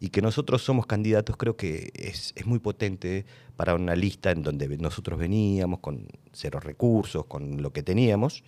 y 0.00 0.10
que 0.10 0.22
nosotros 0.22 0.62
somos 0.62 0.86
candidatos, 0.86 1.36
creo 1.36 1.56
que 1.56 1.90
es, 1.94 2.32
es 2.36 2.46
muy 2.46 2.60
potente 2.60 3.26
para 3.56 3.74
una 3.74 3.96
lista 3.96 4.30
en 4.30 4.42
donde 4.44 4.68
nosotros 4.78 5.18
veníamos 5.18 5.80
con 5.80 6.06
cero 6.32 6.60
recursos, 6.60 7.26
con 7.26 7.60
lo 7.60 7.72
que 7.72 7.82
teníamos. 7.82 8.44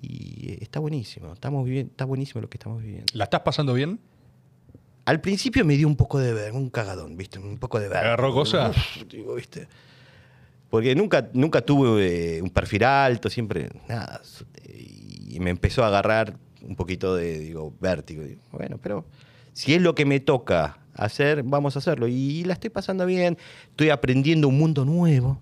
Y 0.00 0.62
está 0.62 0.80
buenísimo, 0.80 1.32
estamos 1.32 1.64
bien, 1.64 1.86
está 1.86 2.04
buenísimo 2.04 2.40
lo 2.42 2.50
que 2.50 2.56
estamos 2.58 2.82
viviendo. 2.82 3.06
¿La 3.14 3.24
estás 3.24 3.40
pasando 3.40 3.72
bien? 3.74 4.00
Al 5.06 5.20
principio 5.20 5.64
me 5.64 5.76
dio 5.76 5.86
un 5.86 5.96
poco 5.96 6.18
de 6.18 6.32
ver- 6.32 6.52
un 6.52 6.68
cagadón, 6.70 7.16
¿viste? 7.16 7.38
Un 7.38 7.58
poco 7.58 7.78
de 7.78 7.88
ver. 7.88 7.98
¿Agarró 7.98 8.32
cosa? 8.32 8.72
Digo, 9.08 9.34
¿viste? 9.34 9.68
Porque 10.74 10.96
nunca, 10.96 11.30
nunca 11.34 11.60
tuve 11.60 12.38
eh, 12.38 12.42
un 12.42 12.50
perfil 12.50 12.82
alto, 12.82 13.30
siempre 13.30 13.68
nada. 13.86 14.20
Y 15.28 15.38
me 15.38 15.50
empezó 15.50 15.84
a 15.84 15.86
agarrar 15.86 16.36
un 16.62 16.74
poquito 16.74 17.14
de, 17.14 17.38
digo, 17.38 17.72
vértigo. 17.78 18.24
Digo, 18.24 18.42
bueno, 18.50 18.80
pero 18.82 19.04
si 19.52 19.72
es 19.72 19.80
lo 19.80 19.94
que 19.94 20.04
me 20.04 20.18
toca 20.18 20.78
hacer, 20.94 21.44
vamos 21.44 21.76
a 21.76 21.78
hacerlo. 21.78 22.08
Y 22.08 22.42
la 22.42 22.54
estoy 22.54 22.70
pasando 22.70 23.06
bien, 23.06 23.38
estoy 23.70 23.90
aprendiendo 23.90 24.48
un 24.48 24.58
mundo 24.58 24.84
nuevo. 24.84 25.40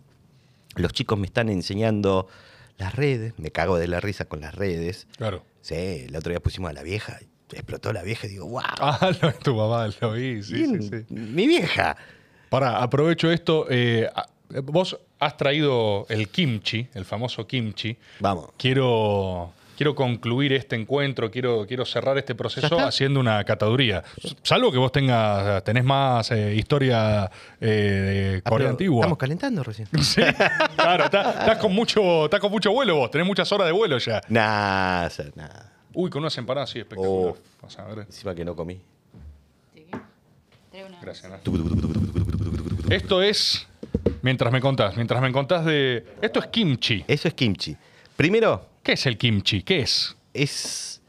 Los 0.76 0.92
chicos 0.92 1.18
me 1.18 1.24
están 1.24 1.48
enseñando 1.48 2.28
las 2.76 2.94
redes, 2.94 3.32
me 3.38 3.50
cago 3.50 3.78
de 3.78 3.88
la 3.88 4.00
risa 4.00 4.26
con 4.26 4.42
las 4.42 4.54
redes. 4.54 5.06
Claro. 5.16 5.46
Sí, 5.62 6.04
el 6.08 6.14
otro 6.14 6.28
día 6.28 6.40
pusimos 6.40 6.68
a 6.68 6.74
la 6.74 6.82
vieja, 6.82 7.20
explotó 7.52 7.94
la 7.94 8.02
vieja 8.02 8.26
y 8.26 8.32
digo, 8.32 8.48
wow. 8.48 8.60
Ah, 8.80 9.10
de 9.18 9.32
tu 9.42 9.54
mamá, 9.54 9.88
lo 9.98 10.12
vi, 10.12 10.42
sí, 10.42 10.66
sí, 10.66 10.90
sí. 10.90 11.14
Mi 11.14 11.46
vieja. 11.46 11.96
Para, 12.50 12.82
aprovecho 12.82 13.32
esto. 13.32 13.64
eh, 13.70 14.10
vos 14.62 14.98
has 15.18 15.36
traído 15.36 16.06
el 16.08 16.28
kimchi, 16.28 16.88
el 16.94 17.04
famoso 17.04 17.46
kimchi. 17.46 17.96
Vamos. 18.20 18.50
Quiero, 18.56 19.52
quiero 19.76 19.94
concluir 19.94 20.52
este 20.52 20.76
encuentro, 20.76 21.30
quiero, 21.30 21.66
quiero 21.66 21.84
cerrar 21.84 22.18
este 22.18 22.32
¿Ya 22.32 22.36
proceso 22.36 22.78
haciendo 22.80 23.20
una 23.20 23.42
cataduría. 23.44 24.02
Salvo 24.42 24.70
que 24.70 24.78
vos 24.78 24.92
tengas, 24.92 25.62
tenés 25.64 25.84
más 25.84 26.30
eh, 26.30 26.54
historia 26.54 27.30
eh, 27.60 27.66
de 27.66 28.42
Ah, 28.44 28.50
Corea 28.50 28.70
antigua. 28.70 29.00
Estamos 29.00 29.18
calentando 29.18 29.62
recién. 29.62 29.88
Sí, 30.02 30.22
claro, 30.76 31.04
estás, 31.04 31.58
con 31.58 31.72
mucho, 31.72 32.24
estás 32.26 32.40
con 32.40 32.50
mucho 32.50 32.72
vuelo 32.72 32.96
vos, 32.96 33.10
tenés 33.10 33.26
muchas 33.26 33.50
horas 33.52 33.66
de 33.66 33.72
vuelo 33.72 33.98
ya. 33.98 34.20
Nada, 34.28 35.10
nada. 35.34 35.72
Uy, 35.94 36.10
con 36.10 36.20
unas 36.22 36.36
empanadas 36.38 36.70
sí, 36.70 36.78
espectacular. 36.78 37.34
Oh. 37.34 37.36
Vas 37.62 37.78
a 37.78 37.84
ver. 37.84 37.98
Encima 38.00 38.34
que 38.34 38.44
no 38.44 38.56
comí. 38.56 38.80
Gracias. 41.02 41.32
Esto 42.88 43.22
es, 43.22 43.66
mientras 44.22 44.52
me 44.52 44.60
contás, 44.60 44.96
mientras 44.96 45.20
me 45.22 45.32
contás 45.32 45.64
de... 45.64 46.04
Esto 46.20 46.40
es 46.40 46.46
kimchi. 46.46 47.04
Eso 47.08 47.28
es 47.28 47.34
kimchi. 47.34 47.76
Primero, 48.16 48.68
¿Qué 48.82 48.92
es 48.92 49.06
el 49.06 49.16
kimchi? 49.18 49.62
¿Qué 49.62 49.80
es? 49.80 50.16
es 50.34 51.00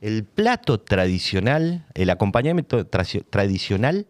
el 0.00 0.24
plato 0.24 0.80
tradicional, 0.80 1.86
el 1.94 2.10
acompañamiento 2.10 2.84
tracio- 2.86 3.24
tradicional 3.28 4.06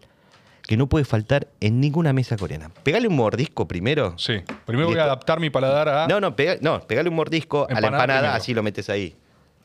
que 0.67 0.77
no 0.77 0.89
puede 0.89 1.05
faltar 1.05 1.49
en 1.61 1.81
ninguna 1.81 2.13
mesa 2.13 2.37
coreana. 2.37 2.71
Pegale 2.83 3.07
un 3.09 3.17
mordisco 3.17 3.69
primero. 3.69 4.15
Sí. 4.19 4.43
Primero 4.65 4.89
voy 4.89 4.99
a 4.99 5.05
adaptar 5.05 5.39
mi 5.41 5.51
paladar 5.51 5.89
a... 5.89 6.07
No, 6.09 6.21
no, 6.21 6.35
pega- 6.35 6.59
no, 6.61 6.81
pegale 6.87 7.09
un 7.11 7.17
mordisco 7.17 7.65
a 7.69 7.73
la 7.73 7.79
Empanada 7.79 8.03
empanada, 8.05 8.21
primero. 8.21 8.37
así 8.37 8.55
lo 8.55 8.63
metes 8.63 8.89
ahí. 8.91 9.15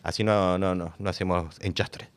Así 0.04 0.24
no, 0.24 0.58
no, 0.58 0.76
no, 0.76 0.94
no 0.98 1.10
hacemos 1.10 1.56
enchastre. 1.62 2.10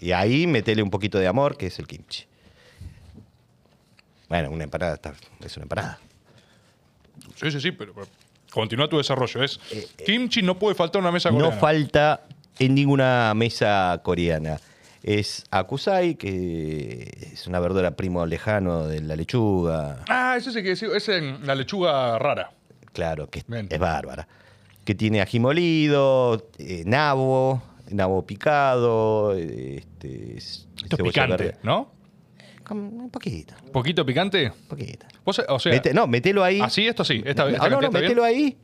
Y 0.00 0.12
ahí 0.12 0.46
metele 0.46 0.82
un 0.82 0.90
poquito 0.90 1.18
de 1.18 1.26
amor, 1.26 1.56
que 1.56 1.66
es 1.66 1.78
el 1.78 1.86
kimchi. 1.86 2.24
Bueno, 4.28 4.50
una 4.50 4.64
empanada 4.64 4.94
está- 4.94 5.14
es 5.44 5.56
una 5.56 5.64
empanada. 5.64 5.98
Sí, 7.36 7.50
sí, 7.50 7.60
sí, 7.60 7.72
pero 7.72 7.94
pero 7.94 8.06
continúa 8.52 8.88
tu 8.88 8.98
desarrollo. 8.98 9.42
Es 9.42 9.58
kimchi 10.04 10.42
no 10.42 10.58
puede 10.58 10.74
faltar 10.74 11.00
en 11.00 11.04
una 11.04 11.12
mesa 11.12 11.28
Eh, 11.28 11.32
No 11.32 11.38
coreana. 11.38 11.60
falta 11.60 12.20
en 12.58 12.74
ninguna 12.74 13.32
mesa 13.34 14.00
coreana. 14.02 14.58
Es 15.02 15.44
akusai, 15.50 16.16
que 16.16 17.30
es 17.32 17.46
una 17.46 17.60
verdura 17.60 17.92
primo 17.92 18.26
lejano 18.26 18.86
de 18.86 19.00
la 19.00 19.16
lechuga. 19.16 20.04
Ah, 20.08 20.34
ese 20.36 20.50
es 20.50 20.56
el 20.56 20.62
que 20.64 20.72
ese 20.72 20.96
es 20.96 21.40
la 21.46 21.54
lechuga 21.54 22.18
rara. 22.18 22.50
Claro, 22.92 23.28
que 23.30 23.40
es, 23.40 23.46
Bien. 23.46 23.68
es 23.70 23.78
bárbara. 23.78 24.26
Que 24.84 24.94
tiene 24.94 25.20
ají 25.20 25.38
molido, 25.38 26.48
eh, 26.58 26.82
nabo, 26.84 27.62
nabo 27.90 28.26
picado, 28.26 29.34
eh, 29.36 29.76
este, 29.78 30.36
es- 30.36 30.66
Esto 30.76 30.84
es 30.84 30.96
cebolla 30.96 31.12
picante, 31.12 31.44
verde. 31.44 31.58
¿no? 31.62 31.92
Un 32.74 33.10
poquito, 33.10 33.54
¿Un 33.64 33.72
poquito 33.72 34.04
picante? 34.04 34.52
poquito. 34.68 35.06
Vos, 35.24 35.40
o 35.48 35.58
sea, 35.58 35.72
Mete- 35.72 35.92
no, 35.94 36.06
metelo 36.06 36.44
ahí. 36.44 36.60
así, 36.60 36.86
esto 36.86 37.04
sí. 37.04 37.22
Esta, 37.24 37.48
esta 37.50 37.64
Ah, 37.64 37.68
no, 37.68 37.80
no, 37.80 37.90
metelo 37.90 38.22
bien. 38.24 38.34
ahí. 38.36 38.58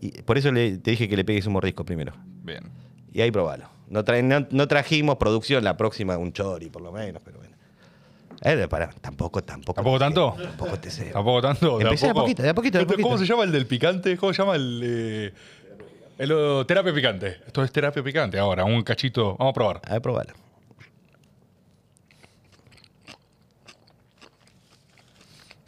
Y 0.00 0.22
por 0.22 0.38
eso 0.38 0.50
le- 0.52 0.78
te 0.78 0.92
dije 0.92 1.08
que 1.08 1.16
le 1.16 1.24
pegues 1.24 1.46
un 1.46 1.52
mordisco 1.54 1.84
primero. 1.84 2.12
Bien. 2.42 2.64
Y 3.12 3.20
ahí 3.20 3.30
probalo. 3.30 3.68
No, 3.88 4.04
trae- 4.04 4.22
no, 4.22 4.46
no 4.50 4.68
trajimos 4.68 5.16
producción, 5.16 5.64
la 5.64 5.76
próxima 5.76 6.16
un 6.16 6.32
chori 6.32 6.70
por 6.70 6.80
lo 6.82 6.92
menos, 6.92 7.20
pero 7.24 7.38
bueno. 7.38 7.56
Eh, 8.42 8.66
para, 8.68 8.88
tampoco, 8.88 9.42
tampoco. 9.44 9.74
¿Tampoco 9.74 9.98
tanto? 9.98 10.34
Tampoco 10.40 10.78
te 10.78 10.90
cebo. 10.90 11.12
Tampoco 11.12 11.42
tanto. 11.42 11.80
Empecé 11.80 12.06
de 12.06 12.10
a 12.10 12.14
poco. 12.14 12.24
poquito, 12.24 12.42
de 12.42 12.48
a 12.48 12.54
poquito, 12.54 12.78
de 12.78 12.82
a 12.82 12.82
Esto, 12.86 12.94
¿Cómo 12.94 13.08
poquito. 13.10 13.18
se 13.26 13.30
llama 13.32 13.44
el 13.44 13.52
del 13.52 13.66
picante? 13.66 14.16
¿Cómo 14.16 14.32
se 14.32 14.42
llama 14.42 14.54
el, 14.56 14.80
eh, 14.82 15.32
el, 16.18 16.32
oh, 16.32 16.64
terapia 16.64 16.94
picante? 16.94 17.38
Esto 17.46 17.62
es 17.64 17.70
terapia 17.72 18.02
picante. 18.02 18.38
Ahora, 18.38 18.64
un 18.64 18.82
cachito. 18.82 19.36
Vamos 19.36 19.50
a 19.50 19.54
probar. 19.54 19.80
A 19.86 19.92
ver, 19.92 20.00
probalo. 20.02 20.32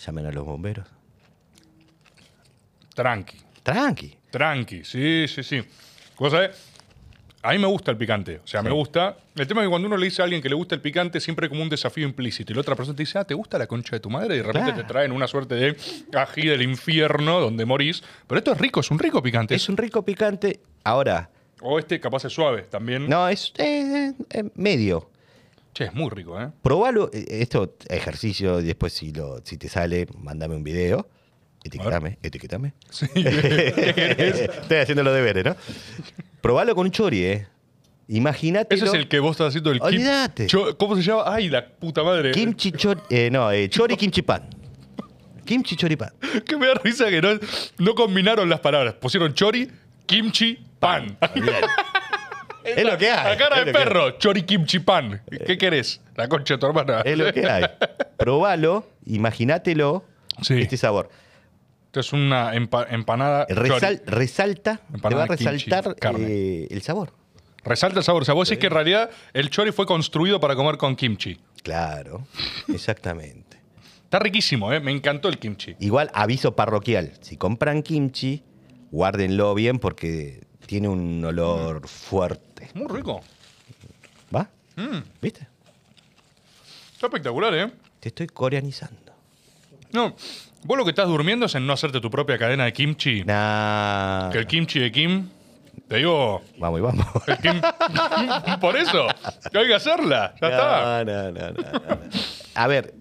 Llamen 0.04 0.26
a 0.26 0.33
los 0.33 0.44
bomberos. 0.44 0.86
Tranqui. 2.94 3.38
Tranqui. 3.62 4.17
Tranqui. 4.31 4.85
Sí, 4.85 5.26
sí, 5.28 5.42
sí. 5.42 5.62
Vos 6.18 6.33
sabés, 6.33 6.51
a 7.42 7.52
mí 7.52 7.58
me 7.58 7.67
gusta 7.67 7.90
el 7.90 7.97
picante. 7.97 8.40
O 8.44 8.47
sea, 8.47 8.62
me 8.62 8.70
gusta. 8.70 9.17
El 9.35 9.47
tema 9.47 9.62
es 9.62 9.67
que 9.67 9.70
cuando 9.70 9.86
uno 9.88 9.97
le 9.97 10.04
dice 10.06 10.20
a 10.22 10.24
alguien 10.24 10.42
que 10.42 10.49
le 10.49 10.54
gusta 10.54 10.74
el 10.74 10.81
picante, 10.81 11.20
siempre 11.20 11.47
hay 11.47 11.49
como 11.49 11.62
un 11.62 11.68
desafío 11.68 12.06
implícito. 12.06 12.52
Y 12.52 12.54
la 12.54 12.60
otra 12.60 12.76
persona 12.76 12.97
te 12.97 13.02
dice, 13.02 13.18
ah, 13.18 13.24
¿te 13.24 13.35
gusta 13.35 13.58
la 13.58 13.67
concha 13.67 13.97
de 13.97 14.01
tu 14.01 14.10
madre? 14.10 14.35
Y 14.35 14.38
de 14.38 14.42
repente 14.44 14.72
Claro. 14.72 14.83
te 14.83 14.88
traen 14.88 15.12
una 15.12 15.26
suerte 15.26 15.54
de 15.54 15.76
ají 16.18 16.47
del 16.49 16.62
infierno 16.62 17.40
donde 17.40 17.65
morís. 17.65 18.02
Pero 18.26 18.38
esto 18.38 18.52
es 18.52 18.58
rico, 18.58 18.81
es 18.81 18.90
un 18.90 18.99
rico 18.99 19.22
picante. 19.22 19.54
Es 19.54 19.68
un 19.68 19.76
rico 19.76 20.04
picante. 20.04 20.60
Ahora, 20.85 21.31
O 21.60 21.78
este 21.78 22.01
capaz 22.01 22.24
es 22.24 22.33
suave 22.33 22.62
también. 22.62 23.08
no, 23.08 23.28
es 23.28 23.52
eh, 23.56 24.12
eh, 24.31 24.44
medio. 24.56 25.08
Che, 25.74 25.85
es 25.85 25.94
muy 25.94 26.10
rico, 26.10 26.40
¿eh? 26.40 26.51
Probalo. 26.62 27.10
eh, 27.12 27.24
Esto, 27.40 27.76
ejercicio, 27.88 28.60
y 28.60 28.65
después 28.65 28.92
si, 28.92 29.12
lo, 29.12 29.40
si 29.44 29.56
te 29.56 29.69
sale, 29.69 30.06
mándame 30.19 30.55
un 30.56 30.62
video. 30.65 31.08
Etiquetame, 31.65 32.19
etiquetame. 32.22 32.74
Sí. 32.90 33.06
Estoy 33.15 34.76
haciendo 34.78 35.03
los 35.03 35.15
deberes, 35.15 35.44
¿no? 35.44 35.56
Probalo 36.40 36.74
con 36.74 36.87
un 36.87 36.92
chori, 36.92 37.24
¿eh? 37.24 37.47
Imagínate. 38.08 38.74
Ese 38.74 38.87
es 38.87 38.94
el 38.94 39.08
que 39.08 39.21
vos 39.21 39.31
estás 39.33 39.49
haciendo 39.49 39.71
el 39.71 39.78
kim- 39.78 39.87
Olvídate. 39.87 40.47
¿Cómo 40.76 40.97
se 40.97 41.03
llama? 41.03 41.22
Ay, 41.26 41.49
la 41.49 41.65
puta 41.67 42.03
madre. 42.03 42.33
Kimchi 42.33 42.72
chori. 42.72 43.01
eh, 43.10 43.31
no, 43.31 43.51
eh, 43.53 43.69
chori 43.71 43.97
kimchi 43.97 44.22
pan. 44.22 44.42
Kimchi 45.44 45.76
chori 45.76 45.97
pan. 45.97 46.10
Que 46.44 46.56
me 46.56 46.67
da 46.67 46.74
risa 46.83 47.08
que 47.08 47.22
no, 47.22 47.28
no 47.78 47.94
combinaron 47.94 48.49
las 48.51 48.60
palabras. 48.60 48.94
Pusieron 48.94 49.33
chori, 49.33 49.71
kimchi, 50.05 50.58
pan. 50.81 51.17
Es 52.65 52.85
lo 52.85 52.97
que 52.99 53.11
hay. 53.11 53.31
La 53.31 53.37
cara 53.37 53.65
de 53.65 53.73
perro, 53.73 54.12
chori, 54.19 54.43
kimchi, 54.43 54.78
pan. 54.81 55.23
¿Qué 55.47 55.57
querés? 55.59 56.01
La 56.17 56.28
concha 56.28 56.55
de 56.55 56.59
tu 56.59 56.67
hermana. 56.67 57.01
Es 57.05 57.17
lo 57.19 57.33
que 57.33 57.47
hay. 57.49 57.65
Probalo, 58.17 58.87
imagínatelo. 59.07 60.05
Sí. 60.43 60.61
Este 60.61 60.77
sabor. 60.77 61.11
Esto 61.87 62.01
es 62.01 62.12
una 62.12 62.55
empa- 62.55 62.87
empanada. 62.91 63.47
Resal- 63.49 63.99
chori. 63.99 64.01
resalta, 64.07 64.81
te 65.03 65.15
va 65.15 65.25
a 65.25 65.27
resaltar 65.27 65.95
eh, 66.19 66.67
el 66.71 66.83
sabor. 66.83 67.12
Resalta 67.65 67.99
el 67.99 68.05
sabor. 68.05 68.23
O 68.23 68.25
sea, 68.25 68.35
vos 68.35 68.49
decís 68.49 68.61
que 68.61 68.67
en 68.69 68.73
realidad 68.73 69.11
el 69.35 69.51
chori 69.51 69.73
fue 69.73 69.87
construido 69.87 70.41
para 70.41 70.57
comer 70.57 70.78
con 70.78 70.97
kimchi. 70.97 71.39
Claro, 71.62 72.27
exactamente. 72.69 73.59
Está 74.05 74.19
riquísimo, 74.19 74.73
¿eh? 74.73 74.81
Me 74.81 74.91
encantó 74.91 75.28
el 75.28 75.39
kimchi. 75.39 75.77
Igual, 75.81 76.11
aviso 76.12 76.57
parroquial. 76.57 77.12
Si 77.21 77.37
compran 77.37 77.83
kimchi, 77.83 78.43
guárdenlo 78.91 79.55
bien 79.55 79.78
porque 79.78 80.43
tiene 80.72 80.88
un 80.88 81.22
olor 81.22 81.87
fuerte. 81.87 82.71
Muy 82.72 82.87
rico. 82.88 83.21
¿Va? 84.35 84.49
Mm, 84.76 85.01
¿Viste? 85.21 85.47
está 86.94 87.08
espectacular, 87.08 87.53
¿eh? 87.55 87.71
Te 88.01 88.08
estoy 88.08 88.26
coreanizando. 88.28 89.12
No, 89.92 90.17
vos 90.65 90.78
lo 90.78 90.85
que 90.85 90.90
estás 90.92 91.08
durmiendo 91.08 91.44
es 91.44 91.55
en 91.56 91.67
no 91.67 91.74
hacerte 91.74 92.01
tu 92.01 92.10
propia 92.10 92.38
cadena 92.38 92.65
de 92.65 92.72
kimchi. 92.72 93.22
Nah. 93.22 94.31
Que 94.31 94.38
el 94.38 94.47
kimchi 94.47 94.78
de 94.78 94.90
Kim, 94.90 95.28
te 95.88 95.97
digo, 95.97 96.40
Vamos 96.56 96.78
y 96.78 96.83
vamos. 96.83 97.06
el 97.26 97.37
Kim, 97.37 97.60
por 98.62 98.74
eso, 98.78 99.08
que 99.53 99.58
hay 99.58 99.67
que 99.67 99.74
hacerla, 99.74 100.35
ya 100.40 100.49
está. 100.49 101.05
No, 101.05 101.12
no, 101.12 101.33
no, 101.33 101.51
no, 101.51 101.71
no. 101.71 102.01
A 102.55 102.67
ver, 102.67 102.94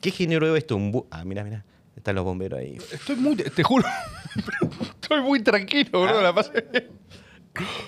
¿qué 0.00 0.12
generó 0.12 0.54
esto? 0.54 0.76
Un 0.76 0.92
bu- 0.92 1.06
ah, 1.10 1.24
mira, 1.24 1.42
mira. 1.42 1.64
Están 1.96 2.14
los 2.16 2.24
bomberos 2.24 2.60
ahí. 2.60 2.76
Estoy 2.92 3.16
muy, 3.16 3.34
te 3.34 3.62
juro, 3.64 3.84
estoy 5.04 5.20
muy 5.20 5.42
tranquilo, 5.42 6.02
bro, 6.02 6.20
la 6.20 6.34
pasé 6.34 6.64
bien. 6.72 6.90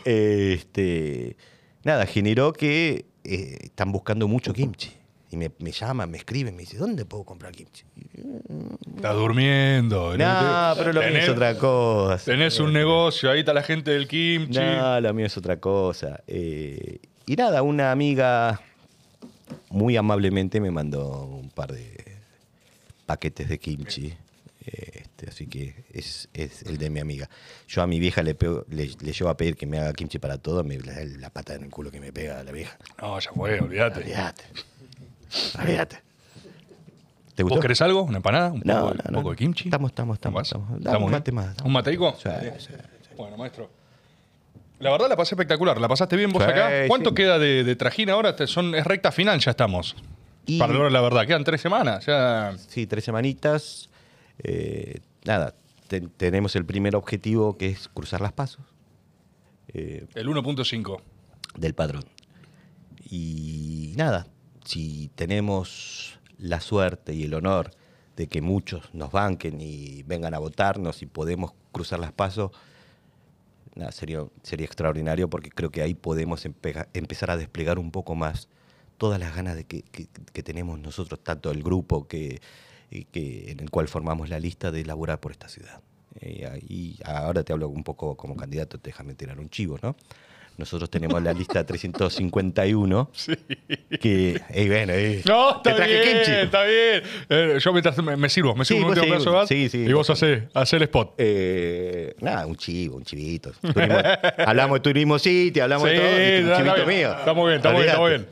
Este, 0.04 1.36
nada, 1.82 2.06
generó 2.06 2.52
que 2.52 3.06
eh, 3.24 3.58
están 3.62 3.90
buscando 3.90 4.28
mucho 4.28 4.52
kimchi. 4.52 4.92
Y 5.28 5.36
me, 5.36 5.50
me 5.58 5.72
llaman, 5.72 6.08
me 6.08 6.18
escriben, 6.18 6.54
me 6.54 6.62
dicen, 6.62 6.78
¿dónde 6.78 7.04
puedo 7.04 7.24
comprar 7.24 7.52
kimchi? 7.52 7.82
Estás 8.94 9.15
durmiendo. 9.16 10.16
No, 10.16 10.72
pero 10.76 10.92
lo 10.92 11.00
mío 11.02 11.18
es 11.18 11.28
otra 11.28 11.58
cosa. 11.58 12.24
Tenés 12.24 12.60
un 12.60 12.72
negocio, 12.72 13.31
ahí 13.31 13.40
está 13.40 13.52
la 13.52 13.62
gente 13.62 13.90
del 13.90 14.06
kimchi. 14.06 14.58
No, 14.58 15.00
lo 15.00 15.15
mío 15.15 15.26
es 15.26 15.36
otra 15.36 15.58
cosa. 15.58 16.22
Eh, 16.28 17.00
y 17.26 17.34
nada, 17.34 17.62
una 17.62 17.90
amiga 17.90 18.60
muy 19.70 19.97
amablemente 19.97 20.60
me 20.60 20.70
mandó 20.70 21.24
un 21.24 21.50
par 21.50 21.72
de 21.72 21.97
paquetes 23.04 23.49
de 23.49 23.58
kimchi. 23.58 24.15
Este, 25.16 25.31
así 25.31 25.47
que 25.47 25.74
es, 25.94 26.28
es 26.34 26.62
el 26.65 26.76
de 26.76 26.90
mi 26.90 27.00
amiga. 27.00 27.31
Yo 27.68 27.81
a 27.81 27.86
mi 27.86 27.99
vieja 27.99 28.22
le, 28.22 28.36
pego- 28.38 28.66
le, 28.68 28.86
le 29.00 29.12
llevo 29.15 29.31
a 29.31 29.36
pedir 29.36 29.56
que 29.56 29.65
me 29.66 29.78
haga 29.78 29.94
kimchi 29.94 30.18
para 30.18 30.36
todo, 30.36 30.62
me, 30.62 30.78
la, 30.78 30.92
la 31.04 31.31
pata 31.31 31.54
en 31.54 31.65
el 31.65 31.70
culo 31.70 31.90
que 31.90 32.00
me 32.00 32.12
pega 32.12 32.44
la 32.44 32.52
vieja. 32.52 32.76
No, 33.00 33.18
ya 33.18 33.31
fue, 33.32 33.58
olvídate. 33.58 34.00
Olvídate. 34.00 34.44
Olvídate. 35.58 35.97
¿Te 37.34 37.42
¿Vos 37.42 37.50
gustó? 37.50 37.62
querés 37.62 37.81
algo? 37.81 38.02
¿Una 38.02 38.18
empanada? 38.18 38.52
¿Un, 38.52 38.60
No, 38.65 38.74
poco, 38.82 38.94
no, 38.94 39.02
un 39.06 39.12
no. 39.12 39.18
poco 39.20 39.31
de 39.31 39.36
kimchi? 39.36 39.65
Estamos, 39.68 39.90
estamos, 39.90 40.16
estamos, 40.16 40.42
estamos. 40.47 40.68
Dame 40.68 40.81
¿Estamos 40.84 41.06
un 41.06 41.12
mate 41.12 41.32
más, 41.32 41.56
¿Un 41.65 41.72
mateico? 41.72 42.15
Sí, 42.22 42.28
sí, 42.58 42.72
Bueno, 43.16 43.38
maestro. 43.38 43.70
La 44.81 44.90
verdad 44.90 45.08
la 45.08 45.16
pasé 45.16 45.34
espectacular. 45.34 45.81
¿La 45.81 45.88
pasaste 45.88 46.16
bien 46.16 46.31
vos 46.31 46.42
acá? 46.42 46.70
¿Cuánto 46.88 47.15
queda 47.15 47.38
de, 47.38 47.65
de 47.65 47.76
trajín 47.76 48.10
ahora? 48.10 48.36
Son, 48.47 48.74
es 48.74 48.84
recta 48.84 49.10
final, 49.12 49.40
ya 49.40 49.52
estamos. 49.52 49.97
Y- 50.44 50.58
Para 50.58 50.90
la 50.90 51.00
verdad, 51.00 51.26
quedan 51.26 51.42
tres 51.44 51.62
semanas. 51.62 52.04
Ya... 52.04 52.54
Sí, 52.68 52.86
tres 52.86 53.02
semanitas. 53.04 53.88
Eh, 54.38 55.01
nada, 55.24 55.54
te- 55.88 56.01
tenemos 56.02 56.56
el 56.56 56.65
primer 56.65 56.94
objetivo 56.97 57.56
que 57.56 57.69
es 57.69 57.88
cruzar 57.88 58.20
las 58.20 58.33
pasos 58.33 58.65
eh, 59.69 60.06
El 60.15 60.28
1.5. 60.28 61.01
del 61.58 61.74
padrón. 61.74 62.04
Y 63.10 63.94
nada, 63.97 64.26
si 64.65 65.10
tenemos 65.15 66.19
la 66.38 66.60
suerte 66.60 67.15
y 67.15 67.24
el 67.24 67.35
honor 67.35 67.70
de 68.17 68.26
que 68.28 68.40
muchos 68.42 68.92
nos 68.94 69.12
banquen 69.12 69.60
y 69.60 70.02
vengan 70.04 70.35
a 70.35 70.38
votarnos 70.38 71.02
y 71.02 71.06
podemos 71.06 71.52
cruzar 71.72 71.99
las 72.01 72.12
pasos, 72.12 72.51
nada, 73.74 73.92
sería, 73.92 74.24
sería 74.42 74.67
extraordinario 74.67 75.28
porque 75.28 75.51
creo 75.51 75.70
que 75.70 75.83
ahí 75.83 75.94
podemos 75.94 76.44
empezar 76.47 77.31
a 77.31 77.36
desplegar 77.36 77.78
un 77.78 77.90
poco 77.90 78.15
más 78.15 78.49
todas 78.99 79.20
las 79.20 79.35
ganas 79.36 79.54
de 79.56 79.65
que, 79.65 79.83
que- 79.83 80.08
que 80.33 80.42
tenemos 80.42 80.78
nosotros, 80.78 81.20
tanto 81.22 81.51
el 81.51 81.62
grupo 81.62 82.08
que, 82.08 82.40
que, 82.90 83.51
en 83.51 83.60
el 83.60 83.70
cual 83.70 83.88
formamos 83.88 84.28
la 84.28 84.38
lista 84.40 84.70
de 84.70 84.85
laburar 84.85 85.20
por 85.20 85.33
esta 85.33 85.49
ciudad. 85.49 85.81
Eh, 86.20 86.60
y 86.69 86.99
ahora 87.04 87.42
te 87.44 87.52
hablo 87.52 87.69
un 87.69 87.85
poco 87.85 88.17
como 88.17 88.36
candidato, 88.36 88.78
déjame 88.83 89.15
tirar 89.15 89.38
un 89.38 89.51
chivo, 89.51 89.78
¿no? 89.83 89.97
Nosotros 90.56 90.88
tenemos 90.88 91.22
la 91.22 91.35
lista 91.35 91.67
351. 91.67 93.10
Que, 94.01 94.40
ey, 94.51 94.69
bueno, 94.69 94.92
ey, 94.94 95.22
No, 95.26 95.60
te 95.60 95.70
está 95.70 95.85
bien, 95.86 96.02
kimchi. 96.02 96.31
está 96.33 96.65
bien. 96.65 97.02
Eh, 97.28 97.58
yo 97.60 97.72
mientras 97.72 97.97
me, 98.02 98.17
me 98.17 98.28
sirvo, 98.31 98.54
me 98.54 98.65
Sí, 98.65 98.74
sirvo 98.74 98.86
un 98.86 98.90
último 98.90 99.04
sí, 99.04 99.10
pedazo 99.12 99.31
de 99.31 99.36
gas 99.36 99.49
sí, 99.49 99.69
sí, 99.69 99.78
y 99.86 99.92
vos 99.92 100.08
hacés 100.10 100.44
hacé 100.54 100.76
el 100.76 100.83
spot. 100.85 101.15
Eh, 101.19 102.15
nada, 102.20 102.47
un 102.47 102.56
chivo, 102.56 102.97
un 102.97 103.04
chivito. 103.04 103.52
Turismo- 103.62 104.01
hablamos 104.47 104.76
de 104.76 104.81
turismo 104.81 105.19
city, 105.19 105.60
hablamos 105.60 105.88
Sí, 105.90 105.94
de 105.94 106.01
todo. 106.01 106.10
un 106.17 106.20
está 106.22 106.56
chivito 106.56 106.74
bien. 106.86 106.88
mío. 106.99 107.19
Estamos 107.19 107.47
bien, 107.47 107.56
estamos 107.56 107.81
bien, 107.83 107.88
estamos 107.90 108.10
Olvídate. 108.10 108.26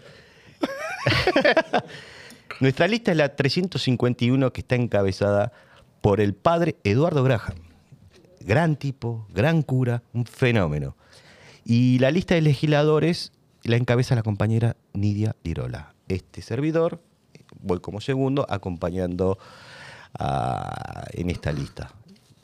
bien. 1.75 1.85
Nuestra 2.61 2.87
lista 2.89 3.11
es 3.11 3.17
la 3.17 3.35
351 3.35 4.53
que 4.53 4.61
está 4.61 4.77
encabezada 4.77 5.53
por 6.01 6.21
el 6.21 6.35
padre 6.35 6.77
Eduardo 6.85 7.23
Graham. 7.25 7.57
Gran 8.41 8.77
tipo, 8.77 9.27
gran 9.33 9.63
cura, 9.63 10.03
un 10.13 10.27
fenómeno. 10.27 10.97
Y 11.65 11.99
la 11.99 12.11
lista 12.11 12.35
de 12.35 12.43
legisladores 12.43 13.33
la 13.65 13.77
encabeza 13.77 14.15
la 14.15 14.23
compañera 14.23 14.77
Nidia 14.93 15.35
Lirola. 15.43 15.95
Este 16.09 16.43
servidor, 16.43 17.01
voy 17.61 17.81
como 17.81 18.01
segundo, 18.01 18.47
acompañando 18.49 19.39
en 21.13 21.31
esta 21.31 21.51
lista. 21.51 21.91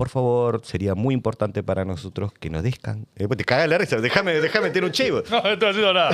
Por 0.01 0.09
favor, 0.09 0.63
sería 0.65 0.95
muy 0.95 1.13
importante 1.13 1.63
para 1.63 1.85
nosotros 1.85 2.33
que 2.33 2.49
nos 2.49 2.63
descan. 2.63 3.07
Eh, 3.17 3.29
te 3.29 3.45
cagas 3.45 3.69
la 3.69 3.77
risa, 3.77 3.97
déjame, 4.01 4.33
déjame 4.41 4.69
meter 4.69 4.83
un 4.83 4.93
chivo. 4.93 5.23
No, 5.31 5.43
no 5.43 5.51
estoy 5.51 5.69
haciendo 5.69 5.93
nada. 5.93 6.11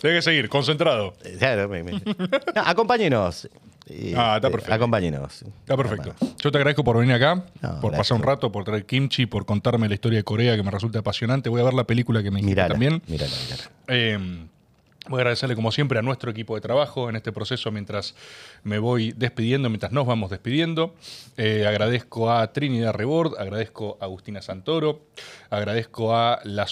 Tienes 0.00 0.18
que 0.18 0.22
seguir, 0.22 0.48
concentrado. 0.48 1.14
Eh, 1.24 1.36
claro, 1.38 1.68
me- 1.68 1.84
me- 1.84 1.92
No, 1.92 2.62
acompáñenos. 2.66 3.48
Eh, 3.86 4.14
Ah, 4.16 4.34
está 4.36 4.48
eh, 4.48 4.50
perfecto. 4.50 4.74
Acompáñenos. 4.74 5.42
Está 5.42 5.76
perfecto. 5.76 6.12
Yo 6.42 6.50
te 6.50 6.58
agradezco 6.58 6.82
por 6.82 6.98
venir 6.98 7.14
acá, 7.14 7.44
No, 7.62 7.80
por 7.80 7.96
pasar 7.96 8.16
un 8.16 8.24
rato, 8.24 8.50
por 8.50 8.64
traer 8.64 8.84
kimchi, 8.84 9.26
por 9.26 9.46
contarme 9.46 9.88
la 9.88 9.94
historia 9.94 10.18
de 10.18 10.24
Corea 10.24 10.56
que 10.56 10.64
me 10.64 10.70
resulta 10.72 10.98
apasionante. 10.98 11.48
Voy 11.50 11.60
a 11.60 11.64
ver 11.64 11.74
la 11.74 11.84
película 11.84 12.24
que 12.24 12.32
me 12.32 12.42
Mírala, 12.42 12.70
también. 12.70 13.00
mírala, 13.06 13.32
mírala. 13.44 13.70
Eh, 13.86 14.18
voy 15.08 15.18
a 15.18 15.20
agradecerle 15.22 15.54
como 15.56 15.72
siempre 15.72 15.98
a 15.98 16.02
nuestro 16.02 16.30
equipo 16.30 16.54
de 16.54 16.60
trabajo 16.60 17.08
en 17.08 17.16
este 17.16 17.32
proceso 17.32 17.70
mientras 17.72 18.14
me 18.62 18.78
voy 18.78 19.12
despidiendo, 19.16 19.68
mientras 19.68 19.92
nos 19.92 20.06
vamos 20.06 20.30
despidiendo. 20.30 20.94
Eh, 21.36 21.66
agradezco 21.66 22.30
a 22.30 22.52
Trinidad 22.52 22.92
Rebord, 22.92 23.38
agradezco 23.38 23.96
a 24.00 24.04
Agustina 24.04 24.42
Santoro, 24.42 25.06
agradezco 25.48 26.14
a 26.14 26.40
La 26.44 26.66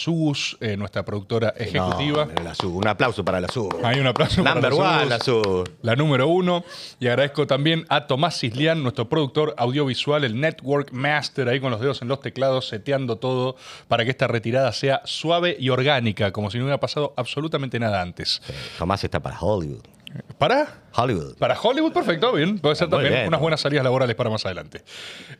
eh, 0.60 0.76
nuestra 0.76 1.04
productora 1.04 1.54
ejecutiva. 1.56 2.26
No, 2.26 2.42
la 2.42 2.54
SU. 2.54 2.76
Un 2.76 2.86
aplauso 2.86 3.24
para 3.24 3.40
la. 3.40 3.48
Hay 3.82 4.00
un 4.00 4.06
aplauso 4.06 4.44
para 4.44 4.60
la 4.60 4.68
one, 4.68 5.18
Sus. 5.20 5.46
la. 5.82 5.92
La 5.92 5.96
número 5.96 6.28
uno. 6.28 6.64
Y 7.00 7.06
agradezco 7.06 7.46
también 7.46 7.86
a 7.88 8.06
Tomás 8.06 8.38
Cislián, 8.38 8.82
nuestro 8.82 9.08
productor 9.08 9.54
audiovisual, 9.56 10.24
el 10.24 10.38
Network 10.38 10.92
Master, 10.92 11.48
ahí 11.48 11.60
con 11.60 11.70
los 11.70 11.80
dedos 11.80 12.02
en 12.02 12.08
los 12.08 12.20
teclados, 12.20 12.68
seteando 12.68 13.16
todo 13.16 13.56
para 13.88 14.04
que 14.04 14.10
esta 14.10 14.26
retirada 14.26 14.72
sea 14.72 15.00
suave 15.04 15.56
y 15.58 15.70
orgánica, 15.70 16.32
como 16.32 16.50
si 16.50 16.58
no 16.58 16.64
hubiera 16.64 16.80
pasado 16.80 17.14
absolutamente 17.16 17.78
nada 17.78 18.02
antes. 18.02 18.42
Tomás 18.78 19.02
está 19.02 19.20
para 19.20 19.40
Hollywood. 19.40 19.97
¿Para? 20.38 20.82
Hollywood. 20.94 21.36
Para 21.36 21.58
Hollywood, 21.60 21.92
perfecto, 21.92 22.32
bien. 22.32 22.58
Puede 22.58 22.74
ser 22.76 22.86
Ah, 22.86 22.90
Muy 22.90 22.96
también 22.98 23.12
bien. 23.14 23.28
unas 23.28 23.40
buenas 23.40 23.60
salidas 23.60 23.84
laborales 23.84 24.16
para 24.16 24.30
más 24.30 24.44
adelante. 24.46 24.82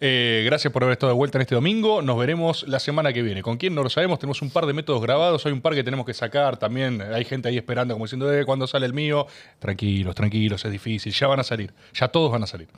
Eh, 0.01 0.43
gracias 0.45 0.73
por 0.73 0.83
haber 0.85 0.93
estado 0.93 1.13
de 1.13 1.17
vuelta 1.17 1.39
en 1.39 1.43
este 1.43 1.55
domingo. 1.55 2.03
Nos 2.03 2.19
veremos 2.19 2.67
la 2.69 2.79
semana 2.79 3.13
que 3.13 3.23
viene. 3.23 3.43
¿Con 3.43 3.57
quién 3.57 3.75
no 3.75 3.83
lo 3.83 3.91
sabemos? 3.91 4.19
Tenemos 4.19 4.43
un 4.43 4.51
par 4.51 4.67
de 4.67 4.73
métodos 4.73 5.01
grabados. 5.03 5.45
Hay 5.47 5.53
un 5.53 5.61
par 5.61 5.75
que 5.75 5.83
tenemos 5.83 6.05
que 6.07 6.15
sacar 6.15 6.59
también. 6.59 7.01
Hay 7.03 7.25
gente 7.25 7.49
ahí 7.49 7.57
esperando, 7.57 7.95
como 7.95 8.05
diciendo, 8.05 8.33
eh, 8.33 8.45
¿cuándo 8.45 8.67
sale 8.67 8.87
el 8.87 8.93
mío? 8.93 9.27
Tranquilos, 9.59 10.15
tranquilos, 10.15 10.65
es 10.65 10.71
difícil. 10.73 11.13
Ya 11.13 11.27
van 11.27 11.41
a 11.41 11.45
salir. 11.45 11.73
Ya 11.95 12.09
todos 12.09 12.31
van 12.31 12.43
a 12.43 12.47
salir. 12.47 12.69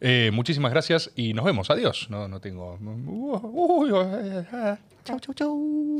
Eh, 0.00 0.30
muchísimas 0.32 0.70
gracias 0.72 1.10
y 1.16 1.34
nos 1.34 1.44
vemos. 1.44 1.70
Adiós. 1.70 2.08
No, 2.10 2.28
no 2.28 2.40
tengo. 2.40 2.78
Chau, 5.04 5.20
chau, 5.20 5.34
chau. 5.34 5.98